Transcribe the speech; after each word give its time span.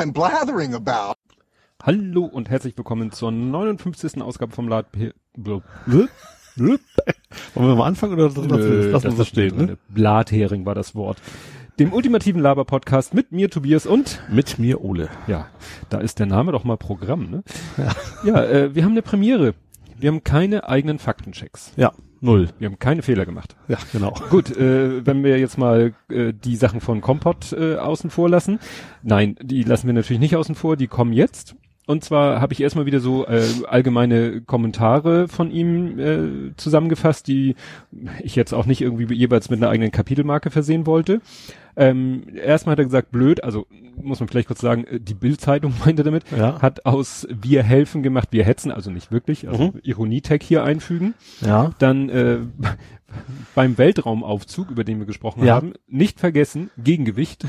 I'm 0.00 0.12
blathering 0.14 0.74
about. 0.74 1.16
Hallo 1.82 2.24
und 2.24 2.48
herzlich 2.48 2.74
willkommen 2.78 3.12
zur 3.12 3.30
59. 3.32 4.22
Ausgabe 4.22 4.50
vom 4.50 4.66
Lad. 4.66 4.86
Wollen 4.96 6.78
wir 7.54 7.74
mal 7.76 7.84
anfangen 7.84 8.14
oder 8.14 8.30
Nö, 8.30 8.92
lassen 8.92 9.10
wir 9.10 9.12
so 9.12 9.24
stehen? 9.24 9.56
Ne? 9.58 9.78
Blathering 9.90 10.64
war 10.64 10.74
das 10.74 10.94
Wort. 10.94 11.18
Dem 11.78 11.92
ultimativen 11.92 12.40
Laber-Podcast 12.40 13.12
mit 13.12 13.30
mir, 13.32 13.50
Tobias 13.50 13.84
und 13.84 14.22
Mit 14.30 14.58
mir 14.58 14.82
Ole. 14.82 15.10
ja, 15.26 15.48
da 15.90 15.98
ist 15.98 16.18
der 16.18 16.24
Name 16.24 16.52
doch 16.52 16.64
mal 16.64 16.78
Programm, 16.78 17.30
ne? 17.30 17.42
Ja, 17.76 17.94
ja 18.24 18.44
äh, 18.44 18.74
wir 18.74 18.84
haben 18.84 18.92
eine 18.92 19.02
Premiere. 19.02 19.52
Wir 19.98 20.08
haben 20.10 20.24
keine 20.24 20.66
eigenen 20.66 20.98
Faktenchecks. 20.98 21.72
Ja, 21.76 21.92
null. 22.20 22.48
Wir 22.58 22.68
haben 22.68 22.78
keine 22.78 23.02
Fehler 23.02 23.26
gemacht. 23.26 23.56
Ja, 23.68 23.78
genau. 23.92 24.14
Gut, 24.30 24.56
äh, 24.56 25.04
wenn 25.06 25.24
wir 25.24 25.38
jetzt 25.38 25.58
mal 25.58 25.94
äh, 26.08 26.32
die 26.32 26.56
Sachen 26.56 26.80
von 26.80 27.00
Kompott 27.00 27.52
äh, 27.52 27.76
außen 27.76 28.10
vor 28.10 28.28
lassen. 28.28 28.58
Nein, 29.02 29.36
die 29.40 29.62
lassen 29.62 29.86
wir 29.86 29.94
natürlich 29.94 30.20
nicht 30.20 30.36
außen 30.36 30.54
vor, 30.54 30.76
die 30.76 30.86
kommen 30.86 31.12
jetzt. 31.12 31.54
Und 31.86 32.04
zwar 32.04 32.40
habe 32.40 32.52
ich 32.52 32.60
erstmal 32.60 32.86
wieder 32.86 33.00
so 33.00 33.26
äh, 33.26 33.42
allgemeine 33.66 34.42
Kommentare 34.42 35.26
von 35.26 35.50
ihm 35.50 35.98
äh, 35.98 36.56
zusammengefasst, 36.56 37.26
die 37.26 37.56
ich 38.22 38.36
jetzt 38.36 38.52
auch 38.52 38.66
nicht 38.66 38.80
irgendwie 38.80 39.12
jeweils 39.12 39.50
mit 39.50 39.60
einer 39.60 39.70
eigenen 39.70 39.90
Kapitelmarke 39.90 40.50
versehen 40.50 40.86
wollte. 40.86 41.20
Ähm, 41.76 42.24
erstmal 42.34 42.72
hat 42.72 42.78
er 42.80 42.84
gesagt, 42.84 43.10
blöd, 43.12 43.42
also 43.44 43.66
muss 44.02 44.18
man 44.20 44.28
vielleicht 44.28 44.48
kurz 44.48 44.60
sagen, 44.60 44.84
äh, 44.84 45.00
die 45.00 45.14
Bildzeitung 45.14 45.72
meinte 45.84 46.02
damit, 46.02 46.24
Ja. 46.36 46.60
hat 46.60 46.86
aus 46.86 47.26
wir 47.30 47.62
helfen 47.62 48.02
gemacht, 48.02 48.28
wir 48.32 48.44
hetzen, 48.44 48.70
also 48.72 48.90
nicht 48.90 49.12
wirklich, 49.12 49.48
also 49.48 49.64
Mhm. 49.68 49.80
Ironie-Tag 49.82 50.42
hier 50.42 50.64
einfügen. 50.64 51.14
Ja. 51.40 51.72
Dann 51.78 52.08
äh, 52.08 52.38
beim 53.54 53.78
Weltraumaufzug, 53.78 54.70
über 54.70 54.84
den 54.84 54.98
wir 54.98 55.06
gesprochen 55.06 55.44
Ja. 55.44 55.54
haben, 55.54 55.72
nicht 55.88 56.20
vergessen, 56.20 56.70
Gegengewicht. 56.82 57.44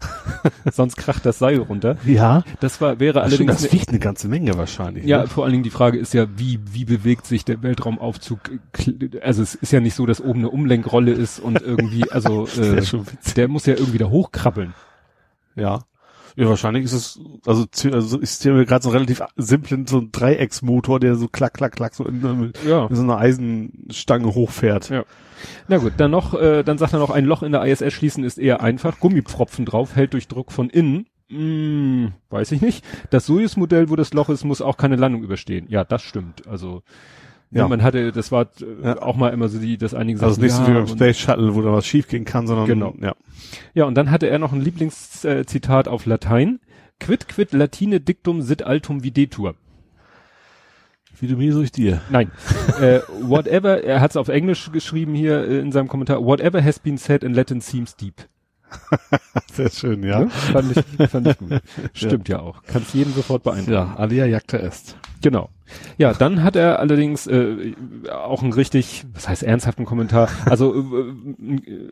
Sonst 0.72 0.96
kracht 0.96 1.26
das 1.26 1.38
Seil 1.38 1.58
runter. 1.58 1.96
Ja. 2.04 2.44
Das 2.60 2.80
war, 2.80 3.00
wäre 3.00 3.20
Allerdings, 3.20 3.40
allerdings, 3.40 3.62
das 3.62 3.72
wiegt 3.72 3.88
eine 3.88 3.98
ganze 3.98 4.28
Menge 4.28 4.56
wahrscheinlich. 4.56 5.04
ja, 5.04 5.22
Ne? 5.22 5.26
vor 5.26 5.44
allen 5.44 5.52
Dingen 5.52 5.64
die 5.64 5.70
Frage 5.70 5.98
ist 5.98 6.14
ja, 6.14 6.26
wie, 6.36 6.60
wie 6.70 6.84
bewegt 6.84 7.26
sich 7.26 7.44
der 7.44 7.62
Weltraumaufzug? 7.62 8.38
Also 9.22 9.42
es 9.42 9.54
ist 9.54 9.72
ja 9.72 9.80
nicht 9.80 9.94
so, 9.94 10.06
dass 10.06 10.20
oben 10.20 10.40
eine 10.40 10.50
Umlenkrolle 10.50 11.12
ist 11.12 11.40
und 11.40 11.60
irgendwie, 11.60 12.08
also 12.10 12.46
äh, 12.46 12.82
der 13.36 13.48
muss 13.48 13.66
ja 13.66 13.74
irgendwie 13.74 13.98
da 13.98 14.06
hochkrabbeln. 14.08 14.74
Ja. 15.56 15.80
Ja, 16.38 16.48
wahrscheinlich 16.48 16.84
ist 16.84 16.92
es, 16.92 17.20
also, 17.46 17.66
also 17.90 18.22
ich 18.22 18.30
stelle 18.30 18.58
mir 18.58 18.64
gerade 18.64 18.84
so 18.84 18.90
einen 18.90 18.96
relativ 18.98 19.20
simplen, 19.36 19.88
so 19.88 19.98
ein 19.98 20.12
Dreiecksmotor, 20.12 21.00
der 21.00 21.16
so 21.16 21.26
klack, 21.26 21.54
klack, 21.54 21.72
klack, 21.72 21.94
so 21.96 22.04
in, 22.04 22.24
in 22.24 22.52
Ja. 22.64 22.86
so 22.92 23.02
einer 23.02 23.18
Eisenstange 23.18 24.32
hochfährt. 24.32 24.88
Ja. 24.88 25.02
Na 25.66 25.78
gut, 25.78 25.94
dann 25.96 26.12
noch, 26.12 26.34
äh, 26.34 26.62
dann 26.62 26.78
sagt 26.78 26.92
er 26.92 27.00
noch, 27.00 27.10
ein 27.10 27.24
Loch 27.24 27.42
in 27.42 27.50
der 27.50 27.64
ISS 27.64 27.92
schließen 27.92 28.22
ist 28.22 28.38
eher 28.38 28.60
einfach. 28.62 29.00
Gummipfropfen 29.00 29.64
drauf, 29.64 29.96
hält 29.96 30.12
durch 30.12 30.28
Druck 30.28 30.52
von 30.52 30.70
innen. 30.70 31.06
Hm, 31.28 32.12
weiß 32.30 32.52
ich 32.52 32.60
nicht. 32.62 32.84
Das 33.10 33.26
Soyuz-Modell, 33.26 33.90
wo 33.90 33.96
das 33.96 34.14
Loch 34.14 34.28
ist, 34.28 34.44
muss 34.44 34.62
auch 34.62 34.76
keine 34.76 34.94
Landung 34.94 35.24
überstehen. 35.24 35.66
Ja, 35.68 35.82
das 35.82 36.02
stimmt. 36.02 36.46
Also, 36.46 36.82
ja. 37.50 37.62
Ja. 37.62 37.68
man 37.68 37.82
hatte, 37.82 38.12
das 38.12 38.30
war 38.32 38.48
Ja. 38.82 39.00
auch 39.02 39.16
mal 39.16 39.30
immer 39.30 39.48
so 39.48 39.58
die, 39.58 39.78
das 39.78 39.94
einige 39.94 40.22
Also 40.22 40.40
nicht 40.40 40.52
so 40.52 40.66
wie 40.66 40.72
beim 40.72 40.86
Space 40.86 41.18
Shuttle, 41.18 41.54
wo 41.54 41.62
da 41.62 41.72
was 41.72 41.86
schief 41.86 42.08
gehen 42.08 42.24
kann, 42.24 42.46
sondern, 42.46 42.66
Genau. 42.66 42.94
ja. 43.00 43.14
Ja, 43.74 43.84
und 43.84 43.94
dann 43.94 44.10
hatte 44.10 44.28
er 44.28 44.38
noch 44.38 44.52
ein 44.52 44.60
Lieblingszitat 44.60 45.88
auf 45.88 46.06
Latein. 46.06 46.60
Quid 47.00 47.28
quid 47.28 47.52
latine 47.52 48.00
dictum 48.00 48.42
sit 48.42 48.62
altum 48.64 49.04
videtur. 49.04 49.54
Wie 51.20 51.26
du 51.26 51.36
mir, 51.36 51.52
so 51.52 51.62
ich 51.62 51.72
dir. 51.72 52.00
Nein. 52.10 52.30
äh, 52.80 53.00
whatever, 53.22 53.82
er 53.82 54.00
hat 54.00 54.10
es 54.12 54.16
auf 54.16 54.28
Englisch 54.28 54.70
geschrieben 54.70 55.14
hier 55.14 55.48
äh, 55.48 55.58
in 55.58 55.72
seinem 55.72 55.88
Kommentar. 55.88 56.24
Whatever 56.24 56.62
has 56.62 56.78
been 56.78 56.96
said 56.96 57.24
in 57.24 57.34
Latin 57.34 57.60
seems 57.60 57.96
deep. 57.96 58.14
Sehr 59.52 59.70
schön, 59.70 60.02
ja. 60.02 60.20
Ne? 60.20 60.30
Fand 60.30 60.76
ich, 60.76 61.08
fand 61.08 61.26
ich 61.28 61.38
gut. 61.38 61.60
Stimmt 61.92 62.28
ja, 62.28 62.40
auch. 62.40 62.62
Kannst 62.66 62.94
jeden 62.94 63.12
sofort 63.12 63.42
beeindrucken. 63.42 63.72
Ja, 63.72 63.94
alia 63.96 64.26
jacta 64.26 64.58
est. 64.58 64.96
Genau. 65.20 65.50
Ja, 65.98 66.14
dann 66.14 66.42
hat 66.42 66.56
er 66.56 66.78
allerdings 66.78 67.26
äh, 67.26 67.74
auch 68.10 68.42
einen 68.42 68.52
richtig, 68.52 69.04
was 69.12 69.28
heißt 69.28 69.42
ernsthaften 69.42 69.84
Kommentar, 69.84 70.28
also 70.46 70.74
äh, 70.74 71.12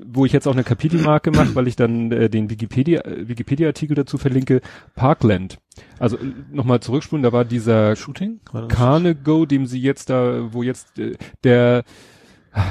wo 0.06 0.24
ich 0.24 0.32
jetzt 0.32 0.46
auch 0.46 0.52
eine 0.52 0.64
Kapitelmarke 0.64 1.30
mache, 1.30 1.54
weil 1.54 1.68
ich 1.68 1.76
dann 1.76 2.10
äh, 2.12 2.30
den 2.30 2.48
Wikipedia 2.48 3.02
äh, 3.02 3.28
Wikipedia-Artikel 3.28 3.94
dazu 3.94 4.16
verlinke, 4.16 4.60
Parkland. 4.94 5.58
Also 5.98 6.16
äh, 6.16 6.20
nochmal 6.52 6.80
zurückspulen, 6.80 7.22
da 7.22 7.32
war 7.32 7.44
dieser 7.44 7.96
Shooting? 7.96 8.40
Carnego, 8.68 9.44
dem 9.44 9.66
sie 9.66 9.80
jetzt 9.80 10.08
da, 10.08 10.52
wo 10.52 10.62
jetzt 10.62 10.98
äh, 10.98 11.16
der 11.44 11.84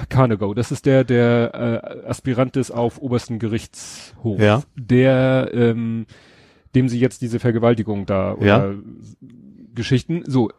Carnego, 0.10 0.54
das 0.54 0.72
ist 0.72 0.86
der, 0.86 1.04
der 1.04 2.02
äh, 2.04 2.08
Aspirant 2.08 2.58
ist 2.58 2.72
auf 2.72 3.00
obersten 3.00 3.40
Gerichtshof. 3.40 4.40
Ja. 4.40 4.64
Der, 4.76 5.50
ähm, 5.54 6.06
dem 6.74 6.90
sie 6.90 7.00
jetzt 7.00 7.22
diese 7.22 7.40
Vergewaltigung 7.40 8.06
da 8.06 8.34
oder 8.34 8.46
Ja. 8.46 8.74
Geschichten. 9.74 10.24
So, 10.26 10.50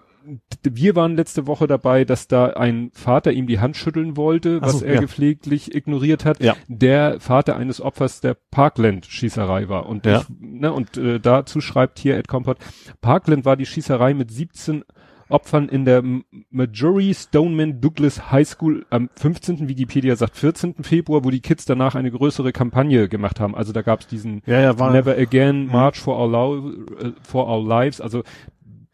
wir 0.62 0.96
waren 0.96 1.16
letzte 1.16 1.46
Woche 1.46 1.66
dabei, 1.66 2.04
dass 2.04 2.26
da 2.28 2.46
ein 2.50 2.90
Vater 2.92 3.32
ihm 3.32 3.46
die 3.46 3.60
Hand 3.60 3.76
schütteln 3.76 4.16
wollte, 4.16 4.60
was 4.60 4.80
so, 4.80 4.84
er 4.84 4.94
ja. 4.94 5.00
gepfleglich 5.00 5.74
ignoriert 5.74 6.24
hat. 6.24 6.42
Ja. 6.42 6.54
Der 6.68 7.20
Vater 7.20 7.56
eines 7.56 7.80
Opfers 7.80 8.20
der 8.20 8.36
Parkland-Schießerei 8.50 9.68
war. 9.68 9.86
Und, 9.86 10.04
Ja. 10.06 10.20
ich, 10.20 10.26
ne, 10.40 10.72
und 10.72 10.96
äh, 10.96 11.20
dazu 11.20 11.60
schreibt 11.60 11.98
hier 11.98 12.16
Ed 12.16 12.28
Compot, 12.28 12.58
Parkland 13.00 13.44
war 13.44 13.56
die 13.56 13.66
Schießerei 13.66 14.14
mit 14.14 14.30
17 14.30 14.84
Opfern 15.28 15.68
in 15.68 15.84
der 15.84 15.98
M- 15.98 16.24
Marjorie 16.50 17.12
Stoneman 17.14 17.80
Douglas 17.80 18.30
High 18.30 18.46
School 18.48 18.86
am 18.90 19.10
15. 19.16 19.68
Wikipedia 19.68 20.14
sagt 20.16 20.36
14. 20.36 20.76
Februar, 20.82 21.24
wo 21.24 21.30
die 21.30 21.40
Kids 21.40 21.64
danach 21.64 21.94
eine 21.94 22.10
größere 22.10 22.52
Kampagne 22.52 23.08
gemacht 23.08 23.40
haben. 23.40 23.54
Also 23.54 23.72
da 23.72 23.82
gab 23.82 24.00
es 24.00 24.06
diesen 24.06 24.42
Ja, 24.46 24.60
ja, 24.60 24.78
war, 24.78 24.92
Never 24.92 25.16
Again 25.16 25.66
March 25.66 25.98
for 26.00 26.18
Our, 26.18 26.72
äh, 27.00 27.12
for 27.22 27.48
Our 27.48 27.66
Lives. 27.66 28.00
Also 28.00 28.22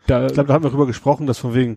da, 0.07 0.27
ich 0.27 0.33
glaube, 0.33 0.49
da 0.49 0.55
haben 0.55 0.65
wir 0.65 0.71
darüber 0.71 0.87
gesprochen, 0.87 1.27
dass 1.27 1.39
von 1.39 1.55
wegen 1.55 1.77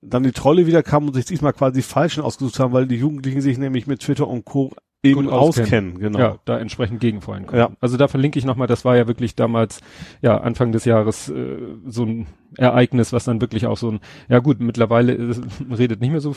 dann 0.00 0.22
die 0.22 0.32
Trolle 0.32 0.66
wieder 0.66 0.82
kamen 0.82 1.08
und 1.08 1.14
sich 1.14 1.24
diesmal 1.24 1.54
quasi 1.54 1.76
die 1.76 1.82
Falschen 1.82 2.22
ausgesucht 2.22 2.58
haben, 2.60 2.72
weil 2.74 2.86
die 2.86 2.96
Jugendlichen 2.96 3.40
sich 3.40 3.56
nämlich 3.56 3.86
mit 3.86 4.00
Twitter 4.00 4.28
und 4.28 4.44
Co. 4.44 4.70
eben 5.04 5.28
auskennen. 5.28 5.98
Genau. 5.98 6.18
ja, 6.18 6.38
da 6.44 6.58
entsprechend 6.58 7.00
gegenfeuern 7.00 7.46
konnten. 7.46 7.58
Ja. 7.58 7.70
Also 7.80 7.96
da 7.96 8.08
verlinke 8.08 8.38
ich 8.38 8.44
nochmal, 8.44 8.66
das 8.66 8.84
war 8.84 8.96
ja 8.96 9.06
wirklich 9.06 9.34
damals, 9.34 9.80
ja, 10.22 10.38
Anfang 10.38 10.72
des 10.72 10.84
Jahres 10.84 11.28
äh, 11.28 11.58
so 11.86 12.04
ein 12.04 12.26
Ereignis, 12.56 13.12
was 13.12 13.24
dann 13.24 13.40
wirklich 13.40 13.66
auch 13.66 13.76
so 13.76 13.90
ein, 13.92 14.00
ja 14.28 14.38
gut, 14.38 14.60
mittlerweile 14.60 15.12
äh, 15.14 15.34
redet 15.74 16.00
nicht 16.00 16.10
mehr 16.10 16.20
so, 16.20 16.34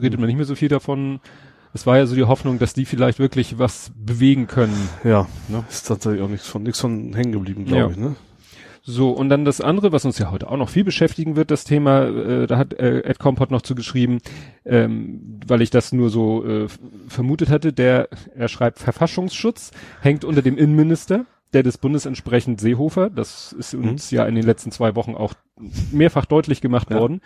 redet 0.00 0.18
man 0.18 0.26
nicht 0.28 0.36
mehr 0.36 0.46
so 0.46 0.54
viel 0.54 0.68
davon. 0.68 1.20
Es 1.74 1.86
war 1.86 1.96
ja 1.96 2.04
so 2.06 2.14
die 2.14 2.24
Hoffnung, 2.24 2.58
dass 2.58 2.74
die 2.74 2.84
vielleicht 2.84 3.18
wirklich 3.18 3.58
was 3.58 3.92
bewegen 3.96 4.46
können. 4.46 4.76
Ja, 5.04 5.26
Ne? 5.48 5.64
ist 5.70 5.86
tatsächlich 5.88 6.20
auch 6.22 6.28
nichts 6.28 6.46
von, 6.46 6.62
nichts 6.62 6.80
von 6.80 7.14
hängen 7.14 7.32
geblieben, 7.32 7.64
glaube 7.64 7.80
Ja. 7.84 7.90
ich, 7.90 7.96
ne? 7.96 8.14
So, 8.84 9.10
und 9.10 9.28
dann 9.28 9.44
das 9.44 9.60
andere, 9.60 9.92
was 9.92 10.04
uns 10.04 10.18
ja 10.18 10.32
heute 10.32 10.50
auch 10.50 10.56
noch 10.56 10.68
viel 10.68 10.82
beschäftigen 10.82 11.36
wird, 11.36 11.52
das 11.52 11.62
Thema, 11.62 12.02
äh, 12.02 12.46
da 12.48 12.58
hat 12.58 12.74
äh, 12.74 13.02
Ed 13.02 13.20
Compot 13.20 13.52
noch 13.52 13.62
zugeschrieben, 13.62 14.18
ähm, 14.64 15.40
weil 15.46 15.62
ich 15.62 15.70
das 15.70 15.92
nur 15.92 16.10
so 16.10 16.44
äh, 16.44 16.66
vermutet 17.06 17.48
hatte, 17.48 17.72
der, 17.72 18.08
er 18.34 18.48
schreibt, 18.48 18.80
Verfassungsschutz 18.80 19.70
hängt 20.00 20.24
unter 20.24 20.42
dem 20.42 20.58
Innenminister, 20.58 21.26
der 21.52 21.62
des 21.62 21.78
Bundes 21.78 22.06
entsprechend 22.06 22.60
Seehofer, 22.60 23.08
das 23.08 23.52
ist 23.52 23.72
uns 23.74 24.10
ja 24.10 24.26
in 24.26 24.34
den 24.34 24.44
letzten 24.44 24.72
zwei 24.72 24.96
Wochen 24.96 25.14
auch 25.14 25.34
mehrfach 25.92 26.24
deutlich 26.24 26.60
gemacht 26.60 26.90
Ja. 26.90 26.98
worden. 26.98 27.20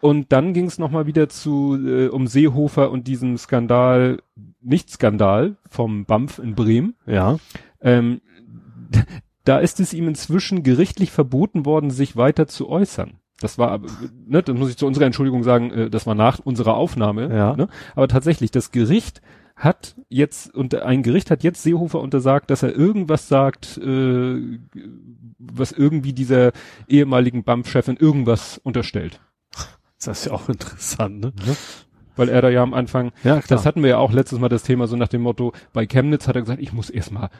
Und 0.00 0.30
dann 0.32 0.52
ging 0.52 0.66
es 0.66 0.78
nochmal 0.78 1.06
wieder 1.06 1.28
zu 1.28 1.76
äh, 1.84 2.08
um 2.08 2.26
Seehofer 2.28 2.90
und 2.90 3.08
diesem 3.08 3.38
Skandal, 3.38 4.18
nicht 4.60 4.90
Skandal, 4.90 5.56
vom 5.68 6.04
BAMF 6.04 6.38
in 6.38 6.54
Bremen. 6.54 6.94
Ja. 7.06 7.38
Ähm, 7.80 8.20
da 9.44 9.58
ist 9.58 9.80
es 9.80 9.92
ihm 9.92 10.08
inzwischen 10.08 10.62
gerichtlich 10.62 11.10
verboten 11.10 11.66
worden, 11.66 11.90
sich 11.90 12.16
weiter 12.16 12.46
zu 12.46 12.68
äußern. 12.68 13.14
Das 13.40 13.58
war, 13.58 13.70
aber, 13.70 13.88
ne, 14.26 14.42
das 14.42 14.56
muss 14.56 14.70
ich 14.70 14.76
zu 14.76 14.86
unserer 14.86 15.06
Entschuldigung 15.06 15.42
sagen, 15.42 15.70
äh, 15.72 15.90
das 15.90 16.06
war 16.06 16.14
nach 16.14 16.38
unserer 16.38 16.74
Aufnahme. 16.74 17.34
Ja. 17.34 17.56
Ne? 17.56 17.68
Aber 17.96 18.06
tatsächlich, 18.08 18.52
das 18.52 18.70
Gericht 18.70 19.20
hat 19.56 19.96
jetzt, 20.08 20.54
und 20.54 20.74
ein 20.74 21.02
Gericht 21.02 21.30
hat 21.30 21.42
jetzt 21.42 21.62
Seehofer 21.62 22.00
untersagt, 22.00 22.50
dass 22.50 22.62
er 22.62 22.74
irgendwas 22.74 23.28
sagt, 23.28 23.78
äh, 23.78 24.58
was 25.38 25.72
irgendwie 25.72 26.12
dieser 26.12 26.52
ehemaligen 26.88 27.42
BAMF-Chefin 27.42 27.96
irgendwas 27.96 28.58
unterstellt. 28.58 29.20
Das 30.04 30.20
ist 30.20 30.26
ja 30.26 30.32
auch 30.32 30.48
interessant, 30.48 31.20
ne? 31.20 31.32
Weil 32.16 32.28
er 32.28 32.42
da 32.42 32.50
ja 32.50 32.62
am 32.62 32.74
Anfang 32.74 33.12
Ja, 33.24 33.40
klar. 33.40 33.56
Das 33.56 33.66
hatten 33.66 33.82
wir 33.82 33.90
ja 33.90 33.98
auch 33.98 34.12
letztes 34.12 34.38
Mal 34.38 34.48
das 34.48 34.62
Thema 34.64 34.86
so 34.86 34.96
nach 34.96 35.08
dem 35.08 35.22
Motto, 35.22 35.52
bei 35.72 35.86
Chemnitz 35.86 36.28
hat 36.28 36.36
er 36.36 36.42
gesagt, 36.42 36.60
ich 36.60 36.72
muss 36.72 36.90
erstmal 36.90 37.30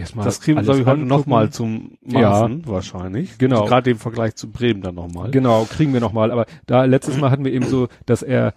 erstmal 0.00 0.24
das 0.24 0.40
kriegen 0.40 0.66
wir, 0.66 0.86
heute 0.86 1.00
nochmal 1.02 1.50
zum 1.50 1.98
Ja. 2.04 2.30
Maßen, 2.30 2.66
wahrscheinlich. 2.66 3.38
Genau. 3.38 3.64
Gerade 3.66 3.90
im 3.90 3.98
Vergleich 3.98 4.34
zu 4.34 4.50
Bremen 4.50 4.82
dann 4.82 4.94
nochmal. 4.96 5.30
Genau, 5.30 5.64
kriegen 5.64 5.92
wir 5.92 6.00
nochmal. 6.00 6.30
Aber 6.32 6.46
da 6.66 6.84
letztes 6.84 7.16
Mal 7.18 7.30
hatten 7.30 7.44
wir 7.44 7.52
eben 7.52 7.66
so, 7.66 7.88
dass 8.06 8.22
er 8.22 8.54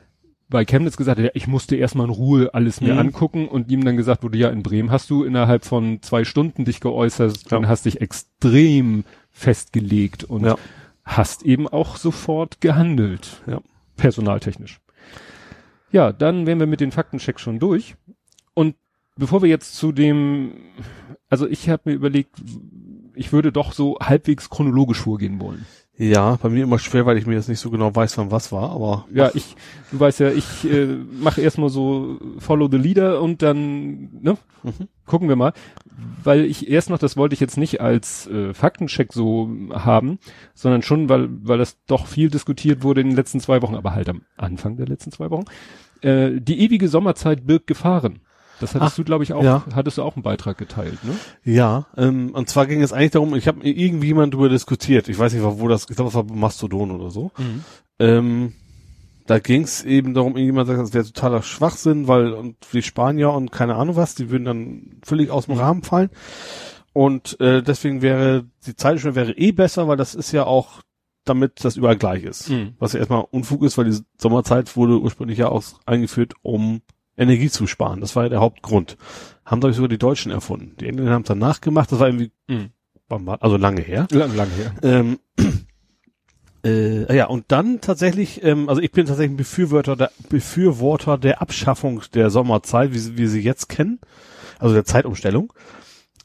bei 0.50 0.66
Chemnitz 0.66 0.98
gesagt 0.98 1.18
hat, 1.18 1.26
ja, 1.26 1.32
ich 1.34 1.48
musste 1.48 1.76
erstmal 1.76 2.06
in 2.08 2.12
Ruhe 2.14 2.54
alles 2.54 2.80
mir 2.82 2.94
Mhm. 2.94 3.00
angucken 3.00 3.48
und 3.48 3.72
ihm 3.72 3.84
dann 3.84 3.98
gesagt 3.98 4.24
wurde, 4.24 4.38
ja, 4.38 4.50
in 4.50 4.62
Bremen 4.62 4.92
hast 4.92 5.10
du 5.10 5.24
innerhalb 5.24 5.66
von 5.66 6.02
zwei 6.02 6.26
Stunden 6.26 6.66
dich 6.66 6.80
geäußert 6.80 7.50
Ja. 7.52 7.58
und 7.58 7.68
hast 7.68 7.86
dich 7.86 8.02
extrem 8.02 9.04
festgelegt 9.32 10.24
und 10.26 10.46
Ja. 10.46 10.56
hast 11.06 11.44
eben 11.44 11.68
auch 11.68 11.98
sofort 11.98 12.62
gehandelt. 12.62 13.42
Ja. 13.48 13.62
Personaltechnisch. 13.98 14.80
Ja, 15.92 16.12
dann 16.12 16.46
wären 16.46 16.60
wir 16.60 16.68
mit 16.68 16.82
den 16.82 16.92
Faktenchecks 16.92 17.42
schon 17.42 17.60
durch. 17.60 17.96
Und 18.54 18.76
bevor 19.18 19.42
wir 19.42 19.50
jetzt 19.50 19.76
zu 19.76 19.92
dem, 19.92 20.52
also 21.34 21.48
ich 21.48 21.68
habe 21.68 21.82
mir 21.86 21.94
überlegt, 21.94 22.36
ich 23.16 23.34
würde 23.34 23.52
doch 23.52 23.74
so 23.74 23.98
halbwegs 24.00 24.52
chronologisch 24.52 25.00
vorgehen 25.00 25.42
wollen. 25.42 25.66
Ja, 25.98 26.36
bei 26.36 26.50
mir 26.50 26.64
immer 26.64 26.78
schwer, 26.78 27.08
weil 27.08 27.18
ich 27.18 27.26
mir 27.26 27.34
jetzt 27.34 27.50
nicht 27.50 27.60
so 27.60 27.72
genau 27.72 27.96
weiß, 27.96 28.20
wann 28.20 28.30
was 28.30 28.52
war, 28.52 28.70
aber. 28.70 29.08
Ja, 29.12 29.32
ich, 29.34 29.56
du 29.92 30.00
weißt 30.00 30.20
ja, 30.20 30.30
ich 30.30 30.64
äh, 30.64 30.86
mache 31.20 31.42
erstmal 31.42 31.70
so 31.70 32.20
Follow 32.38 32.70
the 32.70 32.78
Leader 32.78 33.20
und 33.20 33.42
dann, 33.42 34.10
ne? 34.22 34.38
Mhm. 34.62 34.88
Gucken 35.08 35.28
wir 35.28 35.36
mal. 35.36 35.54
Weil 36.24 36.46
ich 36.46 36.70
erst 36.70 36.92
noch, 36.92 37.00
das 37.00 37.18
wollte 37.18 37.34
ich 37.34 37.40
jetzt 37.40 37.58
nicht 37.58 37.82
als 37.82 38.28
äh, 38.28 38.54
Faktencheck 38.54 39.12
so 39.12 39.50
haben, 39.72 40.20
sondern 40.54 40.84
schon, 40.84 41.10
weil, 41.10 41.30
weil 41.42 41.58
das 41.58 41.78
doch 41.88 42.06
viel 42.06 42.30
diskutiert 42.30 42.84
wurde 42.84 43.02
in 43.02 43.08
den 43.08 43.16
letzten 43.16 43.40
zwei 43.40 43.64
Wochen, 43.64 43.76
aber 43.76 43.96
halt 43.96 44.08
am 44.08 44.22
Anfang 44.38 44.78
der 44.78 44.86
letzten 44.86 45.12
zwei 45.12 45.32
Wochen. 45.32 45.46
Äh, 46.02 46.40
die 46.40 46.60
ewige 46.60 46.90
Sommerzeit 46.90 47.48
birgt 47.48 47.66
Gefahren. 47.66 48.20
Das 48.60 48.76
hattest 48.76 48.94
Ach, 48.94 48.96
du, 48.96 49.04
glaube 49.04 49.24
ich, 49.24 49.34
auch, 49.34 49.44
ja. 49.44 49.66
hattest 49.74 49.98
du 49.98 50.04
auch 50.04 50.16
einen 50.16 50.24
Beitrag 50.24 50.58
geteilt, 50.58 51.04
ne? 51.04 51.16
Ja, 51.44 51.88
ähm, 51.98 52.32
und 52.34 52.50
zwar 52.50 52.66
ging 52.68 52.82
es 52.82 52.94
eigentlich 52.94 53.12
darum, 53.12 53.36
ich 53.36 53.48
habe 53.48 53.68
irgendwie 53.68 54.08
jemand 54.08 54.34
darüber 54.34 54.50
diskutiert, 54.50 55.10
ich 55.10 55.18
weiß 55.18 55.34
nicht, 55.34 55.44
wo 55.44 55.68
das, 55.68 55.90
ich 55.90 55.96
glaube, 55.96 56.12
das 56.12 56.16
war 56.16 56.24
Mastodon 56.24 56.92
oder 56.92 57.10
so. 57.10 57.32
Ähm, 58.00 58.54
da 59.26 59.40
ging 59.40 59.64
es 59.64 59.84
eben 59.84 60.14
darum, 60.14 60.36
irgendjemand 60.36 60.68
sagt, 60.68 60.80
das 60.80 60.94
wäre 60.94 61.06
totaler 61.06 61.42
Schwachsinn, 61.42 62.08
weil 62.08 62.34
und 62.34 62.58
die 62.74 62.82
Spanier 62.82 63.32
und 63.32 63.52
keine 63.52 63.76
Ahnung 63.76 63.96
was, 63.96 64.16
die 64.16 64.30
würden 64.30 64.46
dann 64.46 65.00
völlig 65.04 65.30
aus 65.30 65.46
dem 65.46 65.56
Rahmen 65.56 65.84
fallen. 65.84 66.10
Und 66.94 67.40
äh, 67.40 67.64
deswegen 67.64 68.02
wäre 68.02 68.46
die 68.68 68.76
Zeitschrift 68.76 69.16
wäre 69.16 69.32
eh 69.32 69.52
besser, 69.52 69.88
weil 69.88 69.98
das 69.98 70.14
ist 70.14 70.32
ja 70.32 70.46
auch 70.46 70.82
damit 71.26 71.64
das 71.64 71.78
überall 71.78 71.98
gleich 71.98 72.24
ist. 72.24 72.50
Mhm. 72.50 72.74
Was 72.80 72.94
ja 72.94 73.00
erstmal 73.00 73.26
Unfug 73.32 73.64
ist, 73.64 73.78
weil 73.78 73.86
die 73.86 73.98
Sommerzeit 74.18 74.76
wurde 74.76 75.00
ursprünglich 75.00 75.38
ja 75.38 75.50
auch 75.50 75.64
eingeführt, 75.86 76.34
um 76.42 76.82
Energie 77.18 77.50
zu 77.50 77.68
sparen. 77.68 78.02
Das 78.02 78.16
war 78.16 78.24
ja 78.24 78.30
der 78.30 78.40
Hauptgrund. 78.42 78.98
Haben, 79.46 79.60
glaube 79.60 79.72
ich, 79.72 79.76
sogar 79.76 79.90
die 79.90 79.98
Deutschen 79.98 80.32
erfunden. 80.32 80.76
Die 80.80 80.88
Engländer 80.88 81.12
haben 81.14 81.22
es 81.24 81.28
dann 81.28 81.38
nachgemacht, 81.40 81.92
das 81.92 82.00
war 82.00 82.08
irgendwie, 82.08 82.32
Mhm. 82.48 82.70
also 83.40 83.58
lange 83.58 83.82
her. 83.82 84.08
Lang, 84.12 84.36
lang 84.36 84.50
her. 84.50 84.74
Ähm, 84.82 85.20
äh, 86.66 87.16
ja, 87.16 87.26
und 87.28 87.46
dann 87.50 87.82
tatsächlich, 87.82 88.44
ähm, 88.44 88.70
also 88.70 88.82
ich 88.82 88.92
bin 88.92 89.06
tatsächlich 89.06 89.34
ein 89.34 89.38
Befürworter 89.38 89.96
der, 89.96 90.12
Befürworter 90.30 91.18
der 91.18 91.42
Abschaffung 91.42 92.02
der 92.14 92.30
Sommerzeit, 92.30 92.94
wie, 92.94 93.00
sie- 93.00 93.18
wie 93.18 93.28
sie 93.28 93.42
jetzt 93.42 93.68
kennen, 93.70 94.00
also 94.60 94.74
der 94.74 94.86
Zeitumstellung. 94.86 95.52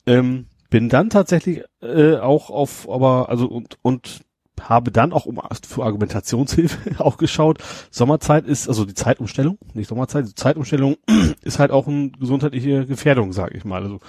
Ähm, 0.06 0.46
bin 0.70 0.88
dann 0.88 1.10
tatsächlich 1.10 1.62
äh, 1.82 2.16
auch 2.16 2.50
auf, 2.50 2.88
aber 2.90 3.28
also 3.30 3.46
und 3.46 3.78
und 3.82 4.20
habe 4.60 4.90
dann 4.90 5.12
auch 5.12 5.26
um 5.26 5.40
für 5.66 5.84
Argumentationshilfe 5.84 6.98
auch 7.04 7.16
geschaut. 7.16 7.58
Sommerzeit 7.90 8.46
ist 8.46 8.68
also 8.68 8.84
die 8.84 8.94
Zeitumstellung, 8.94 9.58
nicht 9.74 9.88
Sommerzeit, 9.88 10.26
die 10.26 10.34
Zeitumstellung 10.34 10.96
ist 11.42 11.58
halt 11.58 11.70
auch 11.70 11.86
eine 11.86 12.10
gesundheitliche 12.10 12.86
Gefährdung, 12.86 13.32
sage 13.32 13.56
ich 13.56 13.64
mal. 13.64 13.82
Also 13.82 14.00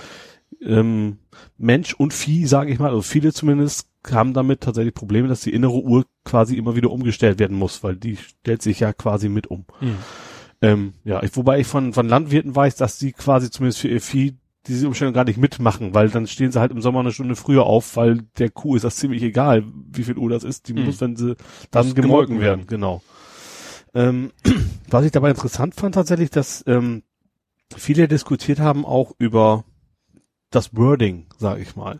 ähm, 0.61 1.17
Mensch 1.57 1.93
und 1.93 2.13
Vieh, 2.13 2.45
sage 2.45 2.71
ich 2.71 2.79
mal, 2.79 2.89
also 2.89 3.01
viele 3.01 3.33
zumindest 3.33 3.87
haben 4.09 4.33
damit 4.33 4.61
tatsächlich 4.61 4.93
Probleme, 4.93 5.27
dass 5.27 5.41
die 5.41 5.53
innere 5.53 5.81
Uhr 5.81 6.05
quasi 6.23 6.55
immer 6.55 6.75
wieder 6.75 6.91
umgestellt 6.91 7.39
werden 7.39 7.57
muss, 7.57 7.83
weil 7.83 7.95
die 7.95 8.17
stellt 8.17 8.61
sich 8.61 8.79
ja 8.79 8.93
quasi 8.93 9.29
mit 9.29 9.47
um. 9.47 9.65
Mhm. 9.81 9.97
Ähm, 10.61 10.93
ja, 11.03 11.23
ich, 11.23 11.35
wobei 11.35 11.59
ich 11.59 11.67
von, 11.67 11.93
von 11.93 12.07
Landwirten 12.07 12.55
weiß, 12.55 12.75
dass 12.75 12.97
die 12.97 13.13
quasi 13.13 13.49
zumindest 13.49 13.79
für 13.79 13.87
ihr 13.87 14.01
Vieh 14.01 14.37
diese 14.69 14.87
Umstellung 14.87 15.13
gar 15.13 15.25
nicht 15.25 15.37
mitmachen, 15.37 15.93
weil 15.93 16.09
dann 16.09 16.27
stehen 16.27 16.51
sie 16.51 16.59
halt 16.59 16.71
im 16.71 16.81
Sommer 16.81 17.01
eine 17.01 17.11
Stunde 17.11 17.35
früher 17.35 17.65
auf, 17.65 17.95
weil 17.97 18.19
der 18.37 18.49
Kuh 18.49 18.75
ist 18.75 18.83
das 18.83 18.95
ziemlich 18.95 19.21
egal, 19.23 19.63
wie 19.91 20.03
viel 20.03 20.17
Uhr 20.17 20.29
das 20.29 20.43
ist. 20.43 20.67
Die 20.67 20.73
Mhm. 20.73 20.85
muss, 20.85 21.01
wenn 21.01 21.15
sie 21.15 21.35
dann 21.71 21.87
Muss 21.87 21.95
gemolken 21.95 22.39
werden, 22.39 22.59
werden. 22.61 22.67
genau. 22.67 23.01
Ähm, 23.93 24.31
was 24.89 25.05
ich 25.05 25.11
dabei 25.11 25.31
interessant 25.31 25.75
fand 25.75 25.95
tatsächlich, 25.95 26.29
dass 26.29 26.63
ähm, 26.67 27.03
viele 27.75 28.07
diskutiert 28.07 28.59
haben 28.59 28.85
auch 28.85 29.13
über 29.17 29.65
das 30.51 30.75
Wording, 30.75 31.27
sage 31.37 31.61
ich 31.61 31.75
mal. 31.75 31.99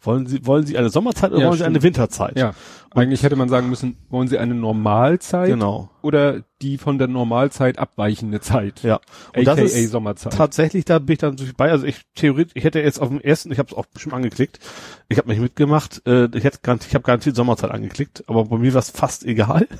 Wollen 0.00 0.26
Sie 0.26 0.46
wollen 0.46 0.64
Sie 0.64 0.78
eine 0.78 0.88
Sommerzeit 0.88 1.32
oder 1.32 1.40
Ja, 1.40 1.46
wollen 1.46 1.54
Sie 1.54 1.64
stimmt. 1.64 1.76
eine 1.76 1.82
Winterzeit? 1.82 2.38
Ja. 2.38 2.54
Eigentlich 2.94 3.22
hätte 3.22 3.34
man 3.36 3.48
sagen 3.48 3.68
müssen, 3.68 3.96
wollen 4.08 4.28
Sie 4.28 4.38
eine 4.38 4.54
Normalzeit 4.54 5.48
genau. 5.48 5.90
oder 6.00 6.42
die 6.62 6.78
von 6.78 6.98
der 6.98 7.08
Normalzeit 7.08 7.78
abweichende 7.78 8.40
Zeit? 8.40 8.82
Ja. 8.84 9.00
Und 9.34 9.48
AKA 9.48 9.56
das 9.56 9.72
ist 9.72 9.90
Sommerzeit. 9.90 10.32
tatsächlich, 10.32 10.84
da 10.84 11.00
bin 11.00 11.14
ich 11.14 11.18
dann 11.18 11.30
natürlich 11.30 11.56
bei. 11.56 11.70
Also 11.70 11.86
ich 11.86 12.02
theoretisch, 12.14 12.52
ich 12.54 12.64
hätte 12.64 12.80
jetzt 12.80 13.00
auf 13.00 13.08
dem 13.08 13.20
ersten, 13.20 13.50
ich 13.50 13.58
habe 13.58 13.70
es 13.70 13.76
auch 13.76 13.86
bestimmt 13.86 14.14
angeklickt. 14.14 14.60
Ich 15.08 15.18
habe 15.18 15.28
mich 15.28 15.40
mitgemacht. 15.40 16.00
Äh, 16.06 16.28
ich 16.34 16.44
hätte 16.44 16.58
gar, 16.62 16.76
ich 16.76 16.94
habe 16.94 17.04
garantiert 17.04 17.34
Sommerzeit 17.34 17.72
angeklickt, 17.72 18.24
aber 18.28 18.44
bei 18.44 18.58
mir 18.58 18.72
war 18.74 18.80
es 18.80 18.90
fast 18.90 19.24
egal. 19.24 19.66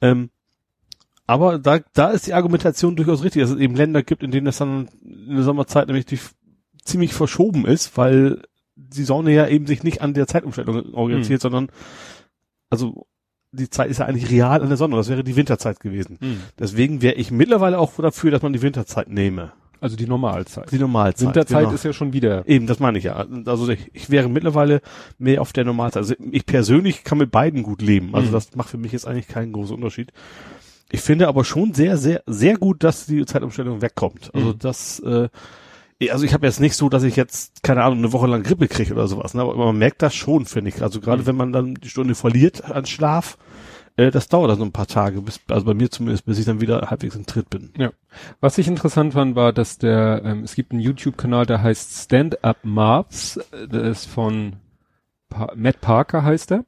Ähm, 0.00 0.30
aber 1.26 1.58
da, 1.58 1.80
da 1.92 2.10
ist 2.10 2.26
die 2.26 2.32
Argumentation 2.32 2.96
durchaus 2.96 3.22
richtig, 3.22 3.42
dass 3.42 3.50
es 3.50 3.58
eben 3.58 3.74
Länder 3.74 4.02
gibt, 4.02 4.22
in 4.22 4.30
denen 4.30 4.46
es 4.46 4.56
dann 4.56 4.88
in 5.02 5.34
der 5.34 5.42
Sommerzeit 5.42 5.86
nämlich 5.86 6.06
die, 6.06 6.18
ziemlich 6.88 7.14
verschoben 7.14 7.66
ist, 7.66 7.96
weil 7.96 8.42
die 8.76 9.04
Sonne 9.04 9.32
ja 9.32 9.46
eben 9.48 9.66
sich 9.66 9.82
nicht 9.82 10.02
an 10.02 10.14
der 10.14 10.26
Zeitumstellung 10.26 10.94
orientiert, 10.94 11.40
sondern 11.40 11.68
also 12.70 13.06
die 13.52 13.70
Zeit 13.70 13.90
ist 13.90 13.98
ja 13.98 14.06
eigentlich 14.06 14.30
real 14.30 14.60
an 14.62 14.68
der 14.68 14.76
Sonne. 14.76 14.96
Das 14.96 15.08
wäre 15.08 15.24
die 15.24 15.36
Winterzeit 15.36 15.80
gewesen. 15.80 16.18
Mhm. 16.20 16.40
Deswegen 16.58 17.00
wäre 17.02 17.14
ich 17.14 17.30
mittlerweile 17.30 17.78
auch 17.78 17.94
dafür, 17.96 18.30
dass 18.30 18.42
man 18.42 18.52
die 18.52 18.62
Winterzeit 18.62 19.08
nehme. 19.08 19.52
Also 19.80 19.96
die 19.96 20.06
Normalzeit. 20.06 20.70
Die 20.72 20.78
Normalzeit. 20.78 21.28
Winterzeit 21.28 21.60
genau. 21.64 21.72
ist 21.74 21.84
ja 21.84 21.92
schon 21.92 22.12
wieder. 22.12 22.46
Eben, 22.48 22.66
das 22.66 22.80
meine 22.80 22.98
ich 22.98 23.04
ja. 23.04 23.24
Also 23.46 23.68
ich, 23.68 23.90
ich 23.94 24.10
wäre 24.10 24.28
mittlerweile 24.28 24.80
mehr 25.18 25.40
auf 25.40 25.52
der 25.52 25.64
Normalzeit. 25.64 26.02
Also 26.02 26.14
ich 26.30 26.46
persönlich 26.46 27.04
kann 27.04 27.18
mit 27.18 27.30
beiden 27.30 27.62
gut 27.62 27.80
leben. 27.80 28.14
Also 28.14 28.28
Mhm. 28.28 28.32
das 28.32 28.54
macht 28.56 28.68
für 28.70 28.76
mich 28.78 28.92
jetzt 28.92 29.06
eigentlich 29.06 29.28
keinen 29.28 29.52
großen 29.52 29.74
Unterschied. 29.74 30.12
Ich 30.90 31.00
finde 31.00 31.28
aber 31.28 31.44
schon 31.44 31.74
sehr, 31.74 31.96
sehr, 31.96 32.22
sehr 32.26 32.56
gut, 32.58 32.82
dass 32.82 33.06
die 33.06 33.24
Zeitumstellung 33.24 33.80
wegkommt. 33.80 34.30
Also 34.34 34.48
Mhm. 34.48 34.58
das, 34.58 34.98
äh, 35.00 35.28
also 36.10 36.24
ich 36.24 36.32
habe 36.32 36.46
jetzt 36.46 36.60
nicht 36.60 36.76
so, 36.76 36.88
dass 36.88 37.02
ich 37.02 37.16
jetzt, 37.16 37.62
keine 37.62 37.82
Ahnung, 37.82 37.98
eine 37.98 38.12
Woche 38.12 38.28
lang 38.28 38.42
Grippe 38.44 38.68
kriege 38.68 38.92
oder 38.94 39.08
sowas, 39.08 39.34
ne? 39.34 39.42
aber 39.42 39.56
man 39.56 39.76
merkt 39.78 40.00
das 40.02 40.14
schon, 40.14 40.46
finde 40.46 40.68
ich. 40.70 40.82
Also 40.82 41.00
gerade 41.00 41.22
Mhm. 41.22 41.26
wenn 41.26 41.36
man 41.36 41.52
dann 41.52 41.74
die 41.74 41.88
Stunde 41.88 42.14
verliert 42.14 42.64
an 42.70 42.86
Schlaf, 42.86 43.36
äh, 43.96 44.12
das 44.12 44.28
dauert 44.28 44.50
dann 44.50 44.58
so 44.58 44.64
ein 44.64 44.70
paar 44.72 44.86
Tage, 44.86 45.20
bis, 45.22 45.40
also 45.48 45.66
bei 45.66 45.74
mir 45.74 45.90
zumindest, 45.90 46.24
bis 46.24 46.38
ich 46.38 46.44
dann 46.44 46.60
wieder 46.60 46.82
halbwegs 46.88 47.16
im 47.16 47.26
Tritt 47.26 47.50
bin. 47.50 47.70
Was 48.40 48.58
ich 48.58 48.68
interessant 48.68 49.14
fand, 49.14 49.34
war, 49.34 49.52
dass 49.52 49.78
der, 49.78 50.22
ähm, 50.24 50.44
es 50.44 50.54
gibt 50.54 50.70
einen 50.70 50.80
YouTube-Kanal, 50.80 51.46
der 51.46 51.62
heißt 51.64 52.04
Stand 52.04 52.44
Up 52.44 52.58
Marps, 52.62 53.38
äh, 53.38 53.66
der 53.66 53.82
ist 53.82 54.06
von 54.06 54.54
pa 55.28 55.52
Matt 55.56 55.80
Parker 55.80 56.22
heißt 56.22 56.52
er. 56.52 56.64